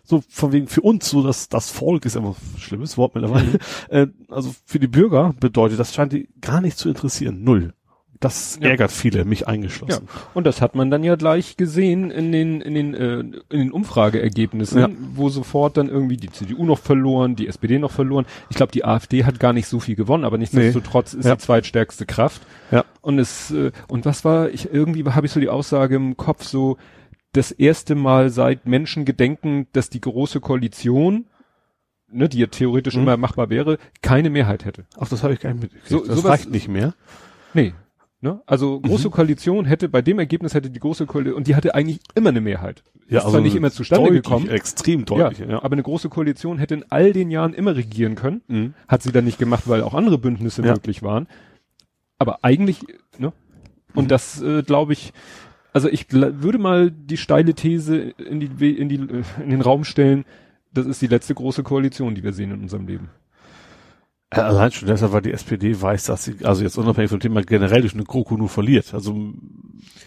so 0.08 0.22
von 0.28 0.52
wegen 0.52 0.68
für 0.68 0.80
uns 0.80 1.10
so, 1.10 1.22
dass 1.22 1.48
das 1.50 1.70
Volk 1.70 2.06
ist 2.06 2.16
immer 2.16 2.30
ein 2.30 2.58
schlimmes 2.60 2.96
Wort 2.96 3.14
mittlerweile. 3.14 3.58
äh, 3.90 4.06
also 4.30 4.54
für 4.64 4.78
die 4.78 4.86
Bürger 4.88 5.34
bedeutet, 5.38 5.78
das 5.78 5.94
scheint 5.94 6.12
die 6.14 6.28
gar 6.40 6.60
nicht 6.62 6.78
zu 6.78 6.88
interessieren. 6.88 7.44
Null. 7.44 7.74
Das 8.20 8.58
Ja. 8.60 8.70
ärgert 8.70 8.90
viele, 8.90 9.24
mich 9.24 9.40
Ja. 9.40 9.46
eingeschlossen. 9.48 10.08
Und 10.34 10.44
das 10.44 10.60
hat 10.60 10.74
man 10.74 10.90
dann 10.90 11.04
ja 11.04 11.14
gleich 11.14 11.56
gesehen 11.56 12.10
in 12.10 12.32
den, 12.32 12.60
in 12.62 12.74
den, 12.74 12.94
äh, 12.94 13.18
in 13.20 13.32
den 13.50 13.70
Umfrageergebnissen, 13.70 14.80
Ja. 14.80 14.88
wo 15.14 15.28
sofort 15.28 15.76
dann 15.76 15.88
irgendwie 15.88 16.16
die 16.16 16.30
CDU 16.32 16.64
noch 16.64 16.78
verloren, 16.78 17.36
die 17.36 17.46
SPD 17.46 17.78
noch 17.78 17.92
verloren. 17.92 18.26
Ich 18.50 18.56
glaube, 18.56 18.72
die 18.72 18.84
AfD 18.84 19.24
hat 19.24 19.38
gar 19.38 19.52
nicht 19.52 19.68
so 19.68 19.78
viel 19.78 19.94
gewonnen, 19.94 20.24
aber 20.24 20.38
nichtsdestotrotz 20.38 21.14
ist 21.14 21.26
Ja. 21.26 21.36
die 21.36 21.42
zweitstärkste 21.42 22.06
Kraft. 22.06 22.42
Ja. 22.72 22.84
Und 23.02 23.18
es, 23.20 23.50
äh, 23.52 23.70
und 23.88 24.04
was 24.04 24.24
war, 24.24 24.48
ich, 24.50 24.72
irgendwie 24.72 25.04
habe 25.04 25.26
ich 25.26 25.32
so 25.32 25.38
die 25.38 25.48
Aussage 25.48 25.94
im 25.96 26.16
Kopf 26.16 26.42
so, 26.44 26.76
das 27.38 27.50
erste 27.52 27.94
Mal 27.94 28.30
seit 28.30 28.66
Menschen 28.66 29.04
gedenken, 29.04 29.66
dass 29.72 29.88
die 29.90 30.00
große 30.00 30.40
Koalition, 30.40 31.26
ne, 32.10 32.28
die 32.28 32.38
ja 32.40 32.46
theoretisch 32.46 32.94
Mhm. 32.96 33.02
immer 33.02 33.16
machbar 33.16 33.48
wäre, 33.50 33.78
keine 34.02 34.30
Mehrheit 34.30 34.64
hätte. 34.64 34.84
Ach, 34.98 35.08
das 35.08 35.22
habe 35.22 35.34
ich 35.34 35.40
gar 35.40 35.52
nicht 35.52 35.62
mitgekriegt. 35.62 35.88
So- 35.88 36.04
das 36.06 36.16
sowas- 36.18 36.30
reicht 36.32 36.50
nicht 36.50 36.68
mehr. 36.68 36.94
Nee. 37.54 37.72
Ne? 38.20 38.40
Also 38.46 38.80
große 38.80 39.10
Koalition 39.10 39.64
hätte, 39.64 39.88
bei 39.88 40.02
dem 40.02 40.18
Ergebnis 40.18 40.52
hätte 40.52 40.70
die 40.70 40.80
große 40.80 41.06
Koalition, 41.06 41.36
und 41.36 41.46
die 41.46 41.54
hatte 41.54 41.76
eigentlich 41.76 42.00
immer 42.16 42.30
eine 42.30 42.40
Mehrheit. 42.40 42.82
Ja, 43.08 43.20
Ist 43.20 43.30
zwar 43.30 43.40
nicht 43.40 43.54
immer 43.54 43.70
zustande 43.70 44.06
deutlich, 44.08 44.24
gekommen. 44.24 44.48
Extrem 44.48 45.04
deutlich, 45.04 45.38
ja. 45.38 45.46
ja, 45.46 45.62
aber 45.62 45.74
eine 45.74 45.84
große 45.84 46.08
Koalition 46.08 46.58
hätte 46.58 46.74
in 46.74 46.84
all 46.90 47.12
den 47.12 47.30
Jahren 47.30 47.54
immer 47.54 47.76
regieren 47.76 48.16
können. 48.16 48.42
Mhm. 48.48 48.74
Hat 48.88 49.02
sie 49.04 49.12
dann 49.12 49.24
nicht 49.24 49.38
gemacht, 49.38 49.68
weil 49.68 49.82
auch 49.82 49.94
andere 49.94 50.18
Bündnisse 50.18 50.62
Ja. 50.62 50.72
möglich 50.72 51.02
waren. 51.04 51.28
Aber 52.18 52.40
eigentlich, 52.42 52.80
ne? 53.18 53.32
Und 53.94 54.04
Mhm. 54.06 54.08
das 54.08 54.42
äh, 54.42 54.62
glaube 54.64 54.92
ich, 54.94 55.12
also 55.72 55.88
ich 55.88 56.10
würde 56.12 56.58
mal 56.58 56.90
die 56.90 57.16
steile 57.16 57.54
These 57.54 57.96
in 57.96 58.40
die, 58.40 58.72
in 58.76 58.88
die, 58.88 58.96
äh, 58.96 59.22
in 59.42 59.50
den 59.50 59.60
Raum 59.60 59.84
stellen, 59.84 60.24
das 60.72 60.86
ist 60.86 61.00
die 61.02 61.06
letzte 61.06 61.34
große 61.34 61.62
Koalition, 61.62 62.14
die 62.14 62.22
wir 62.22 62.32
sehen 62.32 62.50
in 62.50 62.60
unserem 62.62 62.86
Leben. 62.86 63.10
Allein 64.30 64.70
schon 64.72 64.88
deshalb, 64.88 65.12
weil 65.12 65.22
die 65.22 65.32
SPD 65.32 65.80
weiß, 65.80 66.04
dass 66.04 66.24
sie, 66.24 66.36
also 66.44 66.62
jetzt 66.62 66.76
unabhängig 66.76 67.10
vom 67.10 67.20
Thema 67.20 67.40
generell 67.42 67.80
durch 67.80 67.94
eine 67.94 68.04
GroKo 68.04 68.36
nur 68.36 68.50
verliert. 68.50 68.92
Also 68.92 69.32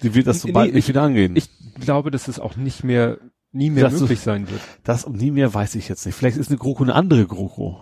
die 0.04 0.14
wird 0.14 0.28
das 0.28 0.42
so 0.42 0.48
Nee, 0.48 0.54
bald 0.54 0.68
ich- 0.70 0.76
nicht 0.76 0.88
wieder 0.90 1.02
angehen. 1.02 1.36
Ich 1.36 1.50
glaube, 1.80 2.12
dass 2.12 2.28
es 2.28 2.40
auch 2.40 2.56
nicht 2.56 2.84
mehr, 2.84 3.18
nie 3.52 3.72
mehr 3.72 3.84
Das 3.84 3.94
ist- 3.94 4.02
möglich 4.02 4.20
sein 4.20 4.48
wird. 4.50 4.62
Das 4.84 5.06
und 5.06 5.18
nie 5.18 5.32
mehr 5.32 5.52
weiß 5.52 5.74
ich 5.74 5.90
jetzt 5.90 6.06
nicht. 6.06 6.14
Vielleicht 6.14 6.38
ist 6.38 6.50
eine 6.50 6.60
GroKo 6.60 6.84
eine 6.84 6.94
andere 6.94 7.26
GroKo. 7.26 7.82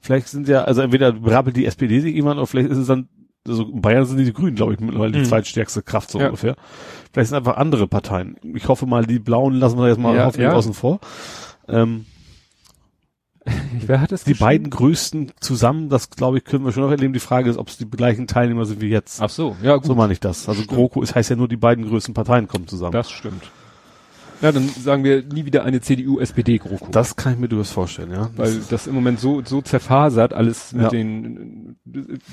Vielleicht 0.00 0.26
sind 0.28 0.48
ja, 0.48 0.64
also 0.64 0.80
entweder 0.80 1.12
brabbelt 1.12 1.56
die 1.56 1.66
SPD 1.66 2.00
sich 2.00 2.12
jemand 2.14 2.38
oder 2.38 2.46
vielleicht 2.48 2.70
ist 2.70 2.78
es 2.78 2.88
dann, 2.88 3.08
also 3.46 3.64
in 3.64 3.80
Bayern 3.80 4.04
sind 4.04 4.18
die, 4.18 4.32
Grünen, 4.32 4.56
glaube 4.56 4.74
ich, 4.74 4.80
mittlerweile 4.80 5.12
die 5.12 5.20
Mhm. 5.20 5.24
zweitstärkste 5.26 5.82
Kraft 5.82 6.10
so 6.10 6.18
Ja. 6.20 6.26
ungefähr. 6.26 6.56
Vielleicht 7.12 7.28
sind 7.30 7.38
einfach 7.38 7.56
andere 7.56 7.86
Parteien. 7.88 8.36
Ich 8.54 8.68
hoffe 8.68 8.86
mal, 8.86 9.06
die 9.06 9.18
Blauen 9.18 9.54
lassen 9.54 9.78
wir 9.78 9.88
jetzt 9.88 9.98
mal 9.98 10.14
Ja, 10.16 10.26
hoffentlich 10.26 10.48
ja. 10.48 10.52
außen 10.54 10.74
vor. 10.74 11.00
Ähm, 11.68 12.06
Wer 13.86 14.00
hat 14.02 14.12
das 14.12 14.24
die 14.24 14.32
geschrieben? 14.32 14.46
beiden 14.46 14.70
größten 14.70 15.32
zusammen, 15.40 15.88
das 15.88 16.10
glaube 16.10 16.36
ich, 16.38 16.44
können 16.44 16.64
wir 16.66 16.72
schon 16.72 16.82
noch 16.82 16.90
erleben. 16.90 17.14
Die 17.14 17.18
Frage 17.20 17.48
ist, 17.48 17.56
ob 17.56 17.68
es 17.68 17.78
die 17.78 17.88
gleichen 17.88 18.26
Teilnehmer 18.26 18.66
sind 18.66 18.80
wie 18.82 18.88
jetzt. 18.88 19.22
Ach 19.22 19.30
so, 19.30 19.56
ja 19.62 19.76
gut. 19.76 19.86
So 19.86 19.94
meine 19.94 20.12
ich 20.12 20.20
das. 20.20 20.48
Also 20.48 20.62
Stimmt. 20.62 20.76
GroKo 20.76 21.02
ist 21.02 21.14
heißt 21.14 21.30
ja 21.30 21.36
nur, 21.36 21.48
die 21.48 21.56
beiden 21.56 21.86
größten 21.88 22.12
Parteien 22.12 22.46
kommen 22.48 22.66
zusammen. 22.68 22.92
Das 22.92 23.10
stimmt. 23.10 23.50
Na, 24.40 24.52
dann 24.52 24.68
sagen 24.68 25.02
wir 25.02 25.24
nie 25.24 25.44
wieder 25.46 25.64
eine 25.64 25.80
CDU-SPD-GroKo. 25.80 26.88
Das 26.92 27.16
kann 27.16 27.32
ich 27.32 27.38
mir 27.40 27.48
durchaus 27.48 27.72
vorstellen, 27.72 28.12
ja. 28.12 28.30
Weil 28.36 28.60
das 28.70 28.86
im 28.86 28.94
Moment 28.94 29.18
so, 29.18 29.42
so 29.44 29.62
zerfasert 29.62 30.32
alles 30.32 30.72
mit 30.72 30.82
Ja. 30.84 30.88
den, 30.90 31.76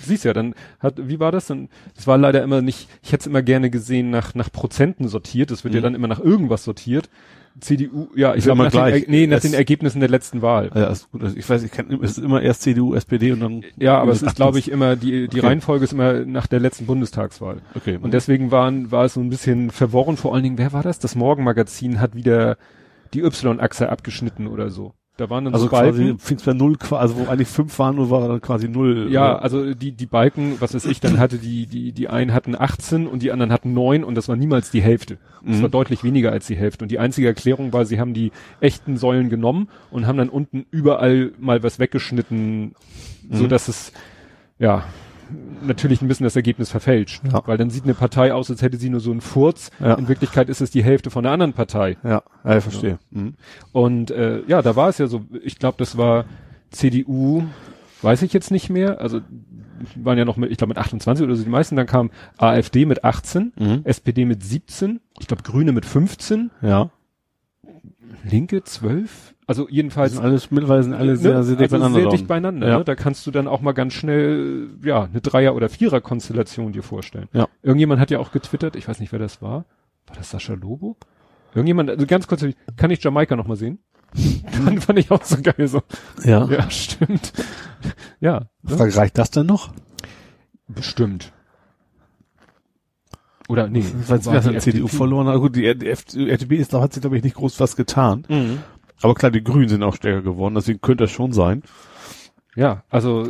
siehst 0.04 0.24
ja, 0.24 0.34
dann 0.34 0.54
hat, 0.80 0.96
wie 1.08 1.20
war 1.20 1.32
das 1.32 1.48
denn? 1.48 1.70
Das 1.96 2.06
war 2.06 2.18
leider 2.18 2.44
immer 2.44 2.62
nicht, 2.62 2.90
ich 3.02 3.12
hätte 3.12 3.22
es 3.22 3.28
immer 3.28 3.42
gerne 3.42 3.70
gesehen 3.72 4.12
nach, 4.12 4.36
nach 4.36 4.52
Prozenten 4.52 5.08
sortiert, 5.08 5.50
das 5.50 5.64
wird 5.64 5.74
ja 5.74 5.80
Mhm. 5.80 5.84
dann 5.86 5.96
immer 5.96 6.08
nach 6.08 6.20
irgendwas 6.20 6.64
sortiert. 6.64 7.10
CDU, 7.60 8.10
ja, 8.16 8.36
ich 8.36 8.46
nach, 8.46 8.56
den, 8.58 8.70
gleich. 8.70 9.04
Er- 9.04 9.10
nee, 9.10 9.28
nach 9.28 9.38
Es- 9.38 9.44
den 9.44 9.54
Ergebnissen 9.54 10.00
der 10.02 10.10
letzten 10.10 10.42
Wahl. 10.42 10.72
Ja, 10.76 10.88
ist 10.88 11.10
gut. 11.12 11.24
Also 11.24 11.38
ich 11.38 11.50
weiß, 11.50 11.64
ich 11.64 11.72
kann, 11.72 11.90
es 12.02 12.18
ist 12.18 12.24
immer 12.24 12.42
erst 12.42 12.64
CDU, 12.64 12.94
SPD 12.96 13.32
und 13.32 13.40
dann. 13.40 13.64
Ja, 13.78 13.98
aber 14.00 14.12
es 14.12 14.22
ist, 14.22 14.36
glaube 14.36 14.60
ich, 14.60 14.70
immer, 14.70 14.96
die, 14.96 15.28
die 15.30 15.38
Okay. 15.38 15.48
Reihenfolge 15.48 15.86
ist 15.86 15.94
immer 15.94 16.26
nach 16.26 16.48
der 16.48 16.60
letzten 16.60 16.86
Bundestagswahl. 16.86 17.62
Okay. 17.76 17.98
Und 18.02 18.14
deswegen 18.14 18.52
waren, 18.52 18.92
war 18.92 19.06
es 19.06 19.14
so 19.14 19.22
ein 19.22 19.30
bisschen 19.30 19.72
verworren, 19.72 20.18
vor 20.18 20.34
allen 20.34 20.44
Dingen, 20.44 20.58
wer 20.58 20.74
war 20.74 20.84
das? 20.84 21.00
Das 21.00 21.16
Morgenmagazin 21.16 22.02
hat 22.02 22.16
wieder 22.16 22.58
die 23.14 23.22
Y-Achse 23.22 23.90
abgeschnitten 23.90 24.48
oder 24.48 24.70
so. 24.70 24.94
Da 25.18 25.30
waren 25.30 25.46
dann 25.46 25.54
also 25.54 25.68
so 25.68 25.72
Balken. 25.72 25.92
quasi 25.96 26.16
fing 26.20 26.38
bei 26.46 26.52
null, 26.54 26.78
also 26.92 27.16
wo 27.18 27.26
eigentlich 27.32 27.48
fünf 27.48 27.80
waren, 27.80 27.96
nur 27.96 28.10
war 28.10 28.28
dann 28.28 28.42
quasi 28.42 28.68
null. 28.68 29.08
Ja, 29.10 29.36
oder? 29.36 29.44
also 29.44 29.74
die, 29.74 29.94
die 29.94 30.06
Balken, 30.08 30.58
was 30.60 30.74
weiß 30.74 30.86
ich, 30.88 31.00
dann 31.00 31.20
hatte 31.20 31.38
die, 31.38 31.68
die, 31.68 31.94
die 31.94 32.10
einen 32.10 32.34
hatten 32.34 32.54
18 32.54 33.08
und 33.08 33.24
die 33.24 33.32
anderen 33.32 33.54
hatten 33.54 33.74
9 33.74 34.04
und 34.04 34.16
das 34.16 34.28
war 34.28 34.36
niemals 34.36 34.72
die 34.72 34.82
Hälfte. 34.82 35.18
Das 35.46 35.58
Mhm. 35.58 35.62
war 35.62 35.70
deutlich 35.70 36.04
weniger 36.04 36.34
als 36.34 36.48
die 36.48 36.58
Hälfte. 36.58 36.84
Und 36.84 36.90
die 36.92 37.00
einzige 37.00 37.28
Erklärung 37.28 37.72
war, 37.72 37.86
sie 37.86 38.00
haben 38.00 38.14
die 38.14 38.34
echten 38.60 38.98
Säulen 38.98 39.30
genommen 39.30 39.70
und 39.90 40.06
haben 40.06 40.18
dann 40.18 40.28
unten 40.30 40.66
überall 40.70 41.32
mal 41.40 41.64
was 41.64 41.80
weggeschnitten, 41.80 42.74
so 43.32 43.46
Mhm. 43.46 43.50
dass 43.50 43.70
es, 43.70 43.94
ja, 44.60 44.84
natürlich 45.62 46.02
ein 46.02 46.08
bisschen 46.08 46.24
das 46.26 46.36
Ergebnis 46.36 46.70
verfälscht. 46.70 47.22
Ja. 47.32 47.42
Weil 47.46 47.58
dann 47.58 47.70
sieht 47.70 47.84
eine 47.86 47.94
Partei 47.94 48.34
aus, 48.34 48.50
als 48.50 48.62
hätte 48.62 48.78
sie 48.78 48.90
nur 48.90 49.00
so 49.00 49.12
einen 49.12 49.22
Furz. 49.22 49.72
Ja. 49.80 49.96
In 49.96 50.08
Wirklichkeit 50.08 50.50
ist 50.50 50.62
es 50.62 50.72
die 50.72 50.84
Hälfte 50.84 51.10
von 51.10 51.24
der 51.24 51.32
anderen 51.32 51.54
Partei. 51.54 51.98
ja, 52.04 52.22
ja, 52.44 52.58
ich 52.58 52.64
verstehe. 52.64 53.00
Mhm. 53.12 53.36
Und 53.72 54.12
äh, 54.12 54.42
ja, 54.48 54.62
da 54.62 54.76
war 54.76 54.90
es 54.90 54.98
ja 54.98 55.08
so, 55.08 55.24
ich 55.44 55.58
glaube, 55.60 55.78
das 55.80 55.98
war 55.98 56.26
CDU, 56.72 57.44
weiß 58.02 58.22
ich 58.22 58.34
jetzt 58.34 58.52
nicht 58.52 58.70
mehr, 58.70 59.00
also 59.02 59.22
waren 59.96 60.18
ja 60.18 60.26
noch 60.26 60.38
mit, 60.38 60.52
ich 60.52 60.58
glaube 60.58 60.70
mit 60.70 60.78
28 60.78 61.24
oder 61.24 61.36
so 61.36 61.44
die 61.44 61.50
meisten, 61.50 61.76
dann 61.76 61.86
kam 61.88 62.10
AfD 62.38 62.86
mit 62.86 63.04
18, 63.04 63.54
Mhm. 63.58 63.82
SPD 63.84 64.26
mit 64.26 64.44
17, 64.44 65.00
ich 65.20 65.28
glaube 65.28 65.44
Grüne 65.44 65.72
mit 65.74 65.86
15, 65.86 66.52
Ja. 66.62 66.90
Linke 68.24 68.64
12, 68.64 69.35
also 69.48 69.68
jedenfalls 69.70 70.14
sind 70.14 70.24
alles, 70.24 70.50
mittlerweile 70.52 70.84
sind 70.84 70.94
alle 70.94 71.16
sehr, 71.18 71.36
ne, 71.36 71.44
sehr 71.44 71.56
dicht 71.56 71.72
also 71.74 71.78
beieinander. 71.84 72.02
sehr 72.02 72.10
dicht 72.12 72.28
beieinander. 72.28 72.68
Ja. 72.68 72.78
Ne? 72.80 72.84
Da 72.84 72.96
kannst 72.96 73.26
du 73.28 73.32
dann 73.32 73.48
auch 73.48 73.62
mal 73.62 73.74
ganz 73.74 73.94
schnell 73.94 74.70
ja 74.84 75.04
eine 75.04 75.22
Dreier- 75.22 75.56
oder 75.56 75.70
Vierer-Konstellation 75.70 76.72
dir 76.72 76.84
vorstellen. 76.84 77.28
Ja. 77.34 77.48
Irgendjemand 77.62 78.00
hat 78.02 78.12
ja 78.12 78.20
auch 78.20 78.32
getwittert, 78.32 78.76
ich 78.76 78.88
weiß 78.88 79.00
nicht, 79.00 79.12
wer 79.12 79.20
das 79.20 79.42
war. 79.42 79.66
War 80.08 80.16
das 80.18 80.32
Sascha 80.32 80.54
Lobo? 80.54 80.98
Irgendjemand, 81.54 81.90
also 81.90 82.06
ganz 82.06 82.28
kurz, 82.28 82.46
kann 82.76 82.92
ich 82.92 83.04
Jamaika 83.04 83.36
noch 83.36 83.48
mal 83.48 83.56
sehen? 83.56 83.80
Dann 84.66 84.80
fand 84.82 85.00
ich 85.00 85.12
auch 85.12 85.24
so 85.24 85.38
geil, 85.42 85.68
so, 85.68 85.82
Ja. 86.24 86.46
ja, 86.50 86.70
stimmt. 86.70 87.34
Ja, 88.20 88.48
ne? 88.64 88.78
Frage, 88.78 88.96
reicht 88.96 89.18
das 89.18 89.32
denn 89.32 89.46
noch? 89.46 89.72
bestimmt. 90.68 91.32
Oder 93.48 93.68
nee, 93.68 93.84
Weil 94.08 94.22
sie 94.22 94.32
CDU 94.32 94.86
FDP? 94.86 94.88
verloren. 94.88 95.28
hat. 95.28 95.38
gut, 95.38 95.56
die, 95.56 95.78
die 95.78 95.88
FDP 95.88 96.56
ist, 96.56 96.74
hat 96.74 96.94
sich, 96.94 97.02
glaube 97.02 97.18
ich, 97.18 97.24
nicht 97.24 97.36
groß 97.36 97.60
was 97.60 97.76
getan. 97.76 98.26
Mhm. 98.28 98.60
Aber 99.02 99.14
klar, 99.14 99.32
die 99.32 99.44
Grünen 99.44 99.70
sind 99.70 99.84
auch 99.84 99.96
stärker 99.96 100.22
geworden, 100.22 100.56
deswegen 100.56 100.82
könnte 100.82 101.04
das 101.06 101.12
schon 101.12 101.32
sein. 101.34 101.64
Ja, 102.56 102.84
also 102.90 103.28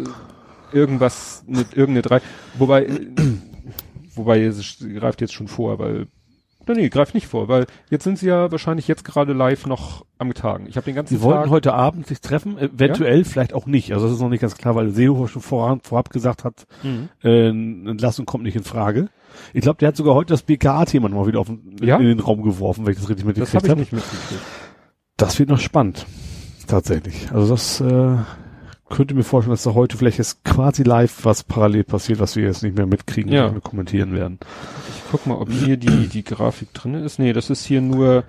irgendwas 0.72 1.44
mit 1.48 1.74
irgendeine 1.76 2.02
drei, 2.04 2.22
wobei, 2.58 2.86
äh, 2.86 3.08
wobei 4.16 4.42
es 4.44 4.78
greift 4.96 5.22
jetzt 5.22 5.34
schon 5.34 5.48
vor, 5.48 5.80
weil 5.80 6.08
nee, 6.68 6.90
greift 6.90 7.14
nicht 7.14 7.28
vor, 7.28 7.48
weil 7.48 7.68
jetzt 7.92 8.04
sind 8.04 8.18
sie 8.18 8.28
ja 8.28 8.52
wahrscheinlich 8.52 8.88
jetzt 8.88 9.06
gerade 9.06 9.34
live 9.34 9.68
noch 9.68 10.04
am 10.18 10.34
Tagen. 10.34 10.66
Ich 10.68 10.78
habe 10.78 10.86
den 10.86 10.96
ganzen 10.96 11.16
Sie 11.16 11.22
wollten 11.22 11.44
Tag. 11.44 11.50
heute 11.52 11.74
Abend 11.74 12.08
sich 12.08 12.22
treffen, 12.22 12.58
eventuell, 12.58 13.24
vielleicht 13.24 13.54
auch 13.54 13.68
nicht. 13.68 13.94
Also 13.94 14.06
das 14.08 14.16
ist 14.16 14.22
noch 14.22 14.30
nicht 14.30 14.42
ganz 14.42 14.58
klar, 14.58 14.76
weil 14.76 14.90
Seehofer 14.90 15.28
schon 15.28 15.42
voran, 15.44 15.82
vorab 15.84 16.10
gesagt 16.10 16.44
hat, 16.44 16.66
Mhm. 16.84 17.10
äh, 17.24 17.50
Entlassung 17.50 18.26
kommt 18.26 18.44
nicht 18.44 18.56
in 18.56 18.64
Frage. 18.64 19.10
Ich 19.54 19.62
glaube, 19.62 19.78
der 19.78 19.90
hat 19.90 19.96
sogar 19.98 20.16
heute 20.16 20.34
das 20.34 20.42
BKA-Thema 20.44 21.08
nochmal 21.10 21.28
wieder 21.28 21.40
auf 21.40 21.48
den, 21.48 21.76
Ja? 21.82 21.98
in 21.98 22.06
den 22.08 22.20
Raum 22.20 22.42
geworfen, 22.42 22.86
wenn 22.86 22.94
ich 22.94 23.00
das 23.00 23.10
richtig 23.10 23.26
Das 23.26 23.36
mitgekriegt 23.38 23.54
habe 23.56 23.66
ich 23.66 23.72
habe. 23.72 23.80
nicht 23.82 23.94
mitgekriegt. 23.94 24.42
Das 25.18 25.40
wird 25.40 25.50
noch 25.50 25.60
spannend. 25.60 26.06
Tatsächlich. 26.68 27.32
Also 27.32 27.54
das 27.54 27.80
äh, 27.82 28.18
könnte 28.90 29.14
mir 29.14 29.24
vorstellen, 29.24 29.54
dass 29.54 29.64
da 29.64 29.74
heute 29.74 29.98
vielleicht 29.98 30.18
jetzt 30.18 30.44
quasi 30.44 30.84
live 30.84 31.24
was 31.24 31.44
parallel 31.44 31.84
passiert, 31.84 32.20
was 32.20 32.36
wir 32.36 32.44
jetzt 32.46 32.64
nicht 32.64 32.76
mehr 32.76 32.86
mitkriegen 32.86 33.32
Ja. 33.32 33.46
und 33.46 33.54
mehr 33.54 33.62
kommentieren 33.62 34.14
werden. 34.14 34.40
Ich 34.96 35.04
guck 35.12 35.26
mal, 35.28 35.36
ob 35.36 35.52
hier 35.52 35.78
die, 35.78 36.08
die 36.08 36.24
Grafik 36.24 36.74
drinne 36.74 37.00
ist. 37.02 37.20
Nee, 37.20 37.34
das 37.34 37.50
ist 37.50 37.66
hier 37.66 37.82
nur, 37.82 38.24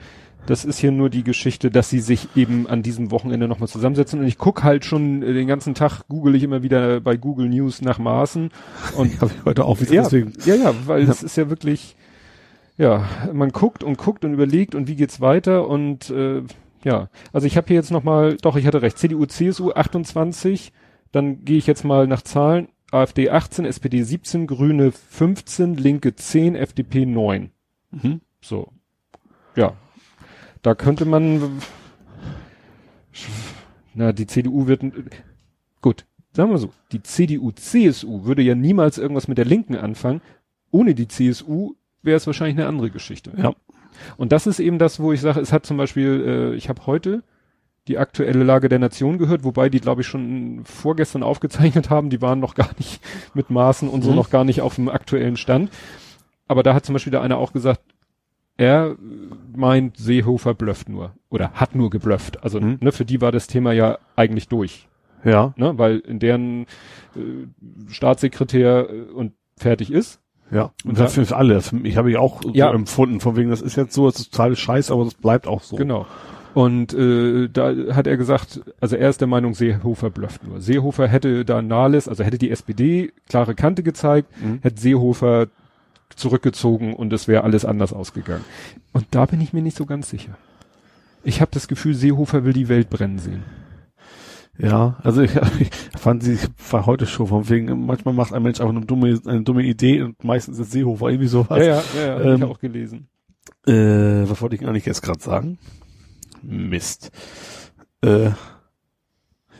das 0.47 0.65
ist 0.65 0.79
hier 0.79 0.93
nur 0.93 1.11
die 1.11 1.25
Geschichte, 1.25 1.71
dass 1.71 1.91
sie 1.91 1.99
sich 2.01 2.29
eben 2.37 2.69
an 2.69 2.83
diesem 2.83 3.11
Wochenende 3.11 3.49
nochmal 3.49 3.69
zusammensetzen. 3.69 4.21
Und 4.21 4.27
ich 4.27 4.39
guck 4.39 4.63
halt 4.63 4.85
schon 4.85 5.23
äh, 5.23 5.33
den 5.33 5.49
ganzen 5.49 5.75
Tag, 5.75 6.03
google 6.09 6.35
ich 6.37 6.43
immer 6.45 6.63
wieder 6.63 7.01
bei 7.01 7.17
Google 7.17 7.49
News 7.49 7.81
nach 7.83 7.99
Maßen. 7.99 8.51
Und 8.97 9.21
Habe 9.21 9.33
ich 9.37 9.45
heute 9.45 9.65
auch 9.65 9.81
wieder 9.81 9.93
ja, 9.95 10.03
deswegen. 10.03 10.35
ja, 10.45 10.55
ja, 10.55 10.75
weil 10.87 11.03
es 11.09 11.23
ist 11.25 11.37
ja 11.37 11.49
wirklich, 11.51 11.97
ja, 12.77 13.05
man 13.33 13.51
guckt 13.51 13.83
und 13.83 13.97
guckt 13.99 14.25
und 14.27 14.35
überlegt 14.35 14.75
und 14.75 14.87
wie 14.87 14.95
geht's 14.97 15.21
weiter 15.23 15.67
und 15.67 16.11
äh, 16.11 16.43
ja, 16.87 17.11
also 17.33 17.49
ich 17.49 17.57
habe 17.57 17.67
hier 17.67 17.75
jetzt 17.75 17.91
nochmal, 17.91 18.37
doch, 18.37 18.55
ich 18.55 18.65
hatte 18.65 18.81
recht, 18.81 18.97
CDU, 18.97 19.27
CSU 19.27 19.73
28, 19.73 20.73
dann 21.11 21.45
gehe 21.45 21.59
ich 21.59 21.67
jetzt 21.67 21.83
mal 21.83 22.07
nach 22.07 22.23
Zahlen, 22.23 22.69
AfD 22.93 23.29
18, 23.29 23.65
SPD 23.65 24.05
17, 24.05 24.47
Grüne 24.47 24.93
15, 24.93 25.75
Linke 25.75 26.15
10, 26.15 26.55
FDP 26.55 27.05
9. 27.05 27.51
Mhm. 27.91 28.21
So. 28.41 28.73
Ja. 29.57 29.73
Da 30.63 30.77
könnte 30.77 31.07
man, 31.07 31.61
na, 33.95 34.13
die 34.13 34.29
CDU 34.29 34.69
wird, 34.69 34.85
gut, 35.83 36.07
sagen 36.35 36.51
wir 36.51 36.59
so, 36.59 36.73
die 36.93 37.03
CDU, 37.03 37.51
CSU 37.51 38.27
würde 38.27 38.43
ja 38.43 38.55
niemals 38.55 38.99
irgendwas 38.99 39.27
mit 39.27 39.39
der 39.39 39.45
Linken 39.45 39.75
anfangen. 39.75 40.21
Ohne 40.71 40.95
die 40.95 41.09
CSU 41.09 41.75
wäre 42.03 42.17
es 42.17 42.29
wahrscheinlich 42.29 42.59
eine 42.59 42.69
andere 42.69 42.91
Geschichte. 42.93 43.33
Ja. 43.37 43.57
Und 44.17 44.33
das 44.33 44.47
ist 44.47 44.61
eben 44.61 44.79
das, 44.79 45.01
wo 45.01 45.13
ich 45.13 45.21
sage, 45.21 45.41
es 45.41 45.53
hat 45.53 45.67
zum 45.67 45.77
Beispiel, 45.77 46.53
äh, 46.53 46.55
ich 46.57 46.69
habe 46.69 46.87
heute 46.87 47.23
die 47.89 47.99
aktuelle 47.99 48.43
Lage 48.43 48.69
der 48.69 48.81
Nation 48.81 49.17
gehört, 49.17 49.45
wobei 49.45 49.69
die, 49.69 49.81
glaube 49.81 50.01
ich, 50.01 50.07
schon 50.09 50.63
vorgestern 50.65 51.23
aufgezeichnet 51.23 51.89
haben, 51.91 52.11
die 52.11 52.21
waren 52.21 52.41
noch 52.41 52.55
gar 52.55 52.71
nicht 52.79 53.01
mit 53.35 53.51
Maßen 53.51 53.89
und 53.89 54.03
so 54.03 54.11
Mhm. 54.11 54.17
noch 54.17 54.31
gar 54.31 54.45
nicht 54.45 54.61
auf 54.61 54.75
dem 54.75 54.89
aktuellen 54.89 55.37
Stand. 55.37 55.71
Aber 56.49 56.63
da 56.63 56.75
hat 56.75 56.85
zum 56.85 56.95
Beispiel 56.95 57.11
der 57.13 57.23
einer 57.23 57.39
auch 57.39 57.53
gesagt, 57.53 57.81
er 58.57 58.97
meint, 59.55 59.97
Seehofer 59.99 60.55
blufft 60.55 60.89
nur 60.89 61.13
oder 61.29 61.53
hat 61.53 61.75
nur 61.75 61.91
geblufft. 61.91 62.43
Also 62.43 62.61
Mhm. 62.61 62.79
ne, 62.81 62.91
für 62.91 63.05
die 63.05 63.21
war 63.21 63.31
das 63.31 63.47
Thema 63.47 63.73
ja 63.73 63.99
eigentlich 64.17 64.49
durch, 64.49 64.89
Ja, 65.25 65.53
ne, 65.57 65.77
weil 65.79 65.99
in 65.99 66.19
deren 66.19 66.63
äh, 67.15 67.47
Staatssekretär 67.89 68.89
äh, 68.91 69.01
und 69.13 69.33
fertig 69.57 69.91
ist. 69.93 70.21
Ja. 70.51 70.71
Und 70.85 70.99
das 70.99 71.15
da- 71.15 71.25
für 71.25 71.37
alle. 71.37 71.55
Das, 71.55 71.73
ich 71.73 71.97
habe 71.97 72.11
ich 72.11 72.17
auch 72.17 72.41
Ja. 72.55 72.69
so 72.69 72.75
empfunden, 72.75 73.21
von 73.21 73.37
wegen, 73.37 73.51
das 73.51 73.61
ist 73.63 73.77
jetzt 73.77 73.95
so, 73.95 74.09
es 74.09 74.17
ist 74.21 74.33
total 74.33 74.55
scheiße, 74.57 74.93
aber 74.93 75.05
das 75.05 75.15
bleibt 75.15 75.47
auch 75.47 75.63
so. 75.63 75.77
Genau. 75.77 76.07
Und 76.55 76.95
äh, 76.95 77.49
da 77.53 77.75
hat 77.95 78.07
er 78.07 78.17
gesagt, 78.17 78.63
also 78.81 78.97
er 78.97 79.11
ist 79.11 79.21
der 79.21 79.29
Meinung, 79.29 79.53
Seehofer 79.53 80.09
blufft 80.09 80.43
nur. 80.47 80.61
Seehofer 80.63 81.07
hätte 81.07 81.45
da 81.45 81.61
Nahles, 81.61 82.09
also 82.09 82.25
hätte 82.25 82.39
die 82.39 82.51
SPD 82.51 83.13
klare 83.29 83.55
Kante 83.55 83.83
gezeigt, 83.83 84.29
Mhm. 84.43 84.61
hätte 84.63 84.81
Seehofer 84.81 85.49
zurückgezogen 86.15 86.95
und 86.95 87.13
es 87.13 87.29
wäre 87.29 87.45
alles 87.45 87.65
anders 87.67 87.93
ausgegangen. 87.93 88.45
Und 88.93 89.05
da 89.11 89.27
bin 89.27 89.41
ich 89.43 89.53
mir 89.53 89.61
nicht 89.63 89.77
so 89.77 89.85
ganz 89.85 90.09
sicher. 90.09 90.39
Ich 91.25 91.41
habe 91.43 91.51
das 91.53 91.69
Gefühl, 91.69 91.93
Seehofer 91.95 92.45
will 92.45 92.53
die 92.55 92.69
Welt 92.69 92.89
brennen 92.89 93.19
sehen. 93.19 93.43
Ja, 94.59 94.97
also 95.03 95.23
ich, 95.23 95.33
ich 95.61 95.71
fand 96.01 96.23
sie, 96.23 96.35
ich 96.35 96.49
war 96.71 96.87
heute 96.87 97.07
schon 97.07 97.27
von 97.27 97.49
wegen, 97.49 97.87
manchmal 97.87 98.15
macht 98.15 98.33
ein 98.33 98.43
Mensch 98.43 98.61
einfach 98.61 98.75
eine 98.75 98.87
dumme, 98.87 99.21
eine 99.27 99.43
dumme 99.43 99.63
Idee 99.65 100.03
und 100.03 100.23
meistens 100.25 100.59
ist 100.59 100.73
Seehofer 100.73 101.09
irgendwie 101.09 101.29
sowas. 101.29 101.59
ja, 101.59 101.83
ja, 101.99 102.07
ja, 102.07 102.15
hab 102.19 102.25
Ähm, 102.25 102.37
ich 102.39 102.45
auch 102.45 102.59
gelesen. 102.59 103.09
Äh, 103.67 104.29
was 104.29 104.41
wollte 104.41 104.57
ich 104.57 104.67
eigentlich 104.67 104.87
jetzt 104.87 105.03
gerade 105.03 105.21
sagen? 105.21 105.59
Mist. 106.43 107.11
Äh, 108.03 108.31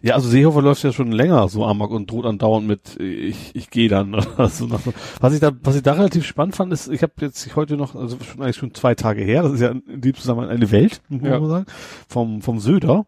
ja, 0.03 0.15
also 0.15 0.29
Seehofer 0.29 0.63
läuft 0.63 0.83
ja 0.85 0.93
schon 0.93 1.11
länger 1.11 1.49
so 1.49 1.65
amok 1.65 1.91
und 1.91 2.11
droht 2.11 2.27
andauernd 2.27 2.67
mit 2.69 3.01
ich 3.01 3.57
ich 3.57 3.71
gehe 3.71 3.89
dann 3.89 4.15
oder 4.37 4.49
so 4.49 4.67
nach, 4.67 4.81
was 5.21 5.33
ich 5.35 5.41
da 5.41 5.53
was 5.63 5.75
ich 5.75 5.83
da 5.83 5.95
relativ 5.95 6.25
spannend 6.27 6.55
fand 6.55 6.73
ist 6.73 6.89
ich 6.89 7.03
habe 7.03 7.15
jetzt 7.23 7.57
heute 7.57 7.77
noch 7.77 7.95
also 7.97 8.17
schon 8.23 8.43
eigentlich 8.43 8.57
schon 8.57 8.75
zwei 8.75 8.95
Tage 8.95 9.23
her 9.23 9.43
das 9.43 9.53
ist 9.55 9.61
ja 9.63 9.71
in 9.71 10.01
dem 10.03 10.15
Zusammenhang 10.15 10.51
eine 10.51 10.71
Welt 10.71 11.01
muss 11.09 11.23
Ja. 11.23 11.41
man 11.41 11.49
sagen 11.49 11.67
vom 12.09 12.43
vom 12.43 12.61
Söder 12.61 13.07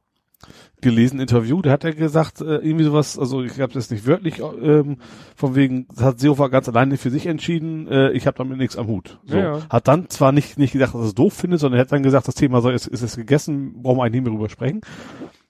gelesen 0.81 1.21
Interview 1.21 1.63
da 1.63 1.71
hat 1.71 1.85
er 1.85 1.93
gesagt 1.93 2.41
äh, 2.41 2.57
irgendwie 2.57 2.85
sowas 2.85 3.19
also 3.19 3.43
ich 3.43 3.59
habe 3.61 3.73
das 3.73 3.91
nicht 3.91 4.07
wörtlich 4.07 4.41
ähm, 4.41 4.99
von 5.37 5.55
wegen 5.55 5.87
hat 5.99 6.21
Seehofer 6.21 6.49
ganz 6.49 6.69
alleine 6.69 6.97
für 6.97 7.11
sich 7.11 7.27
entschieden 7.27 7.89
äh, 7.89 8.11
ich 8.13 8.27
habe 8.27 8.39
damit 8.39 8.59
nichts 8.59 8.77
am 8.77 8.87
Hut 8.87 9.19
so. 9.25 9.37
Ja, 9.37 9.57
ja. 9.57 9.61
hat 9.71 9.89
dann 9.89 10.09
zwar 10.09 10.33
nicht 10.33 10.59
nicht 10.59 10.73
gesagt 10.73 10.95
dass 10.95 11.01
er 11.03 11.07
es 11.07 11.15
doof 11.15 11.35
findet 11.35 11.61
sondern 11.61 11.79
er 11.79 11.83
hat 11.83 11.93
dann 11.93 12.03
gesagt 12.03 12.29
das 12.29 12.35
Thema 12.35 12.61
soll 12.61 12.75
ist, 12.75 12.87
ist 12.87 13.03
es 13.03 13.17
gegessen 13.17 13.83
brauchen 13.83 13.99
wir 13.99 14.05
eigentlich 14.05 14.23
nicht 14.23 14.25
mehr 14.31 14.33
drüber 14.33 14.49
sprechen 14.49 14.81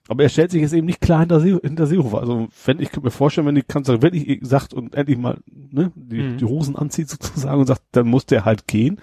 aber 0.09 0.23
er 0.23 0.31
stellt 0.31 0.51
sich 0.51 0.63
jetzt 0.63 0.73
eben 0.73 0.87
nicht 0.87 1.03
klar 1.03 1.21
hinter, 1.21 1.39
See, 1.39 1.55
hinter 1.63 1.87
Seehofer. 1.87 2.21
Also 2.21 2.49
wenn 2.65 2.81
ich 2.81 2.91
könnte 2.91 3.05
mir 3.07 3.11
vorstellen, 3.11 3.47
wenn 3.47 3.55
die 3.55 3.63
Kanzlerin 3.63 4.01
wirklich 4.01 4.39
sagt 4.41 4.73
und 4.73 4.95
endlich 4.95 5.19
mal 5.19 5.37
ne, 5.71 5.93
die, 5.95 6.23
Mhm. 6.23 6.39
die 6.39 6.45
Hosen 6.47 6.77
anzieht 6.77 7.11
sozusagen 7.11 7.61
und 7.61 7.67
sagt, 7.67 7.83
dann 7.93 8.09
muss 8.09 8.25
der 8.25 8.47
halt 8.47 8.67
gehen. 8.67 8.99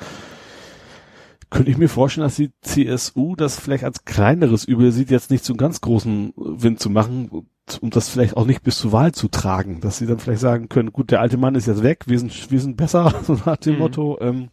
Könnte 1.50 1.72
ich 1.72 1.78
mir 1.78 1.90
vorstellen, 1.90 2.26
dass 2.26 2.36
die 2.36 2.52
CSU 2.62 3.36
das 3.36 3.60
vielleicht 3.60 3.84
als 3.84 4.06
kleineres 4.06 4.66
Übel 4.66 4.92
sieht, 4.92 5.10
jetzt 5.12 5.32
nicht 5.32 5.46
so 5.46 5.54
einen 5.54 5.58
ganz 5.60 5.82
großen 5.82 6.34
Wind 6.36 6.80
zu 6.80 6.90
machen 6.90 7.48
und 7.82 7.96
das 7.96 8.10
vielleicht 8.10 8.38
auch 8.38 8.46
nicht 8.46 8.64
bis 8.64 8.78
zur 8.80 8.92
Wahl 8.92 9.12
zu 9.14 9.28
tragen, 9.28 9.80
dass 9.82 9.98
sie 9.98 10.06
dann 10.06 10.20
vielleicht 10.20 10.42
sagen 10.42 10.70
können, 10.70 10.92
gut, 10.94 11.12
der 11.12 11.22
alte 11.22 11.38
Mann 11.38 11.56
ist 11.56 11.68
jetzt 11.68 11.84
weg, 11.84 12.04
wir 12.08 12.20
sind, 12.20 12.52
wir 12.52 12.60
sind 12.60 12.78
besser, 12.78 13.14
so 13.24 13.38
nach 13.46 13.58
dem 13.58 13.74
Mhm. 13.74 13.80
Motto. 13.80 14.18
Ähm, 14.22 14.50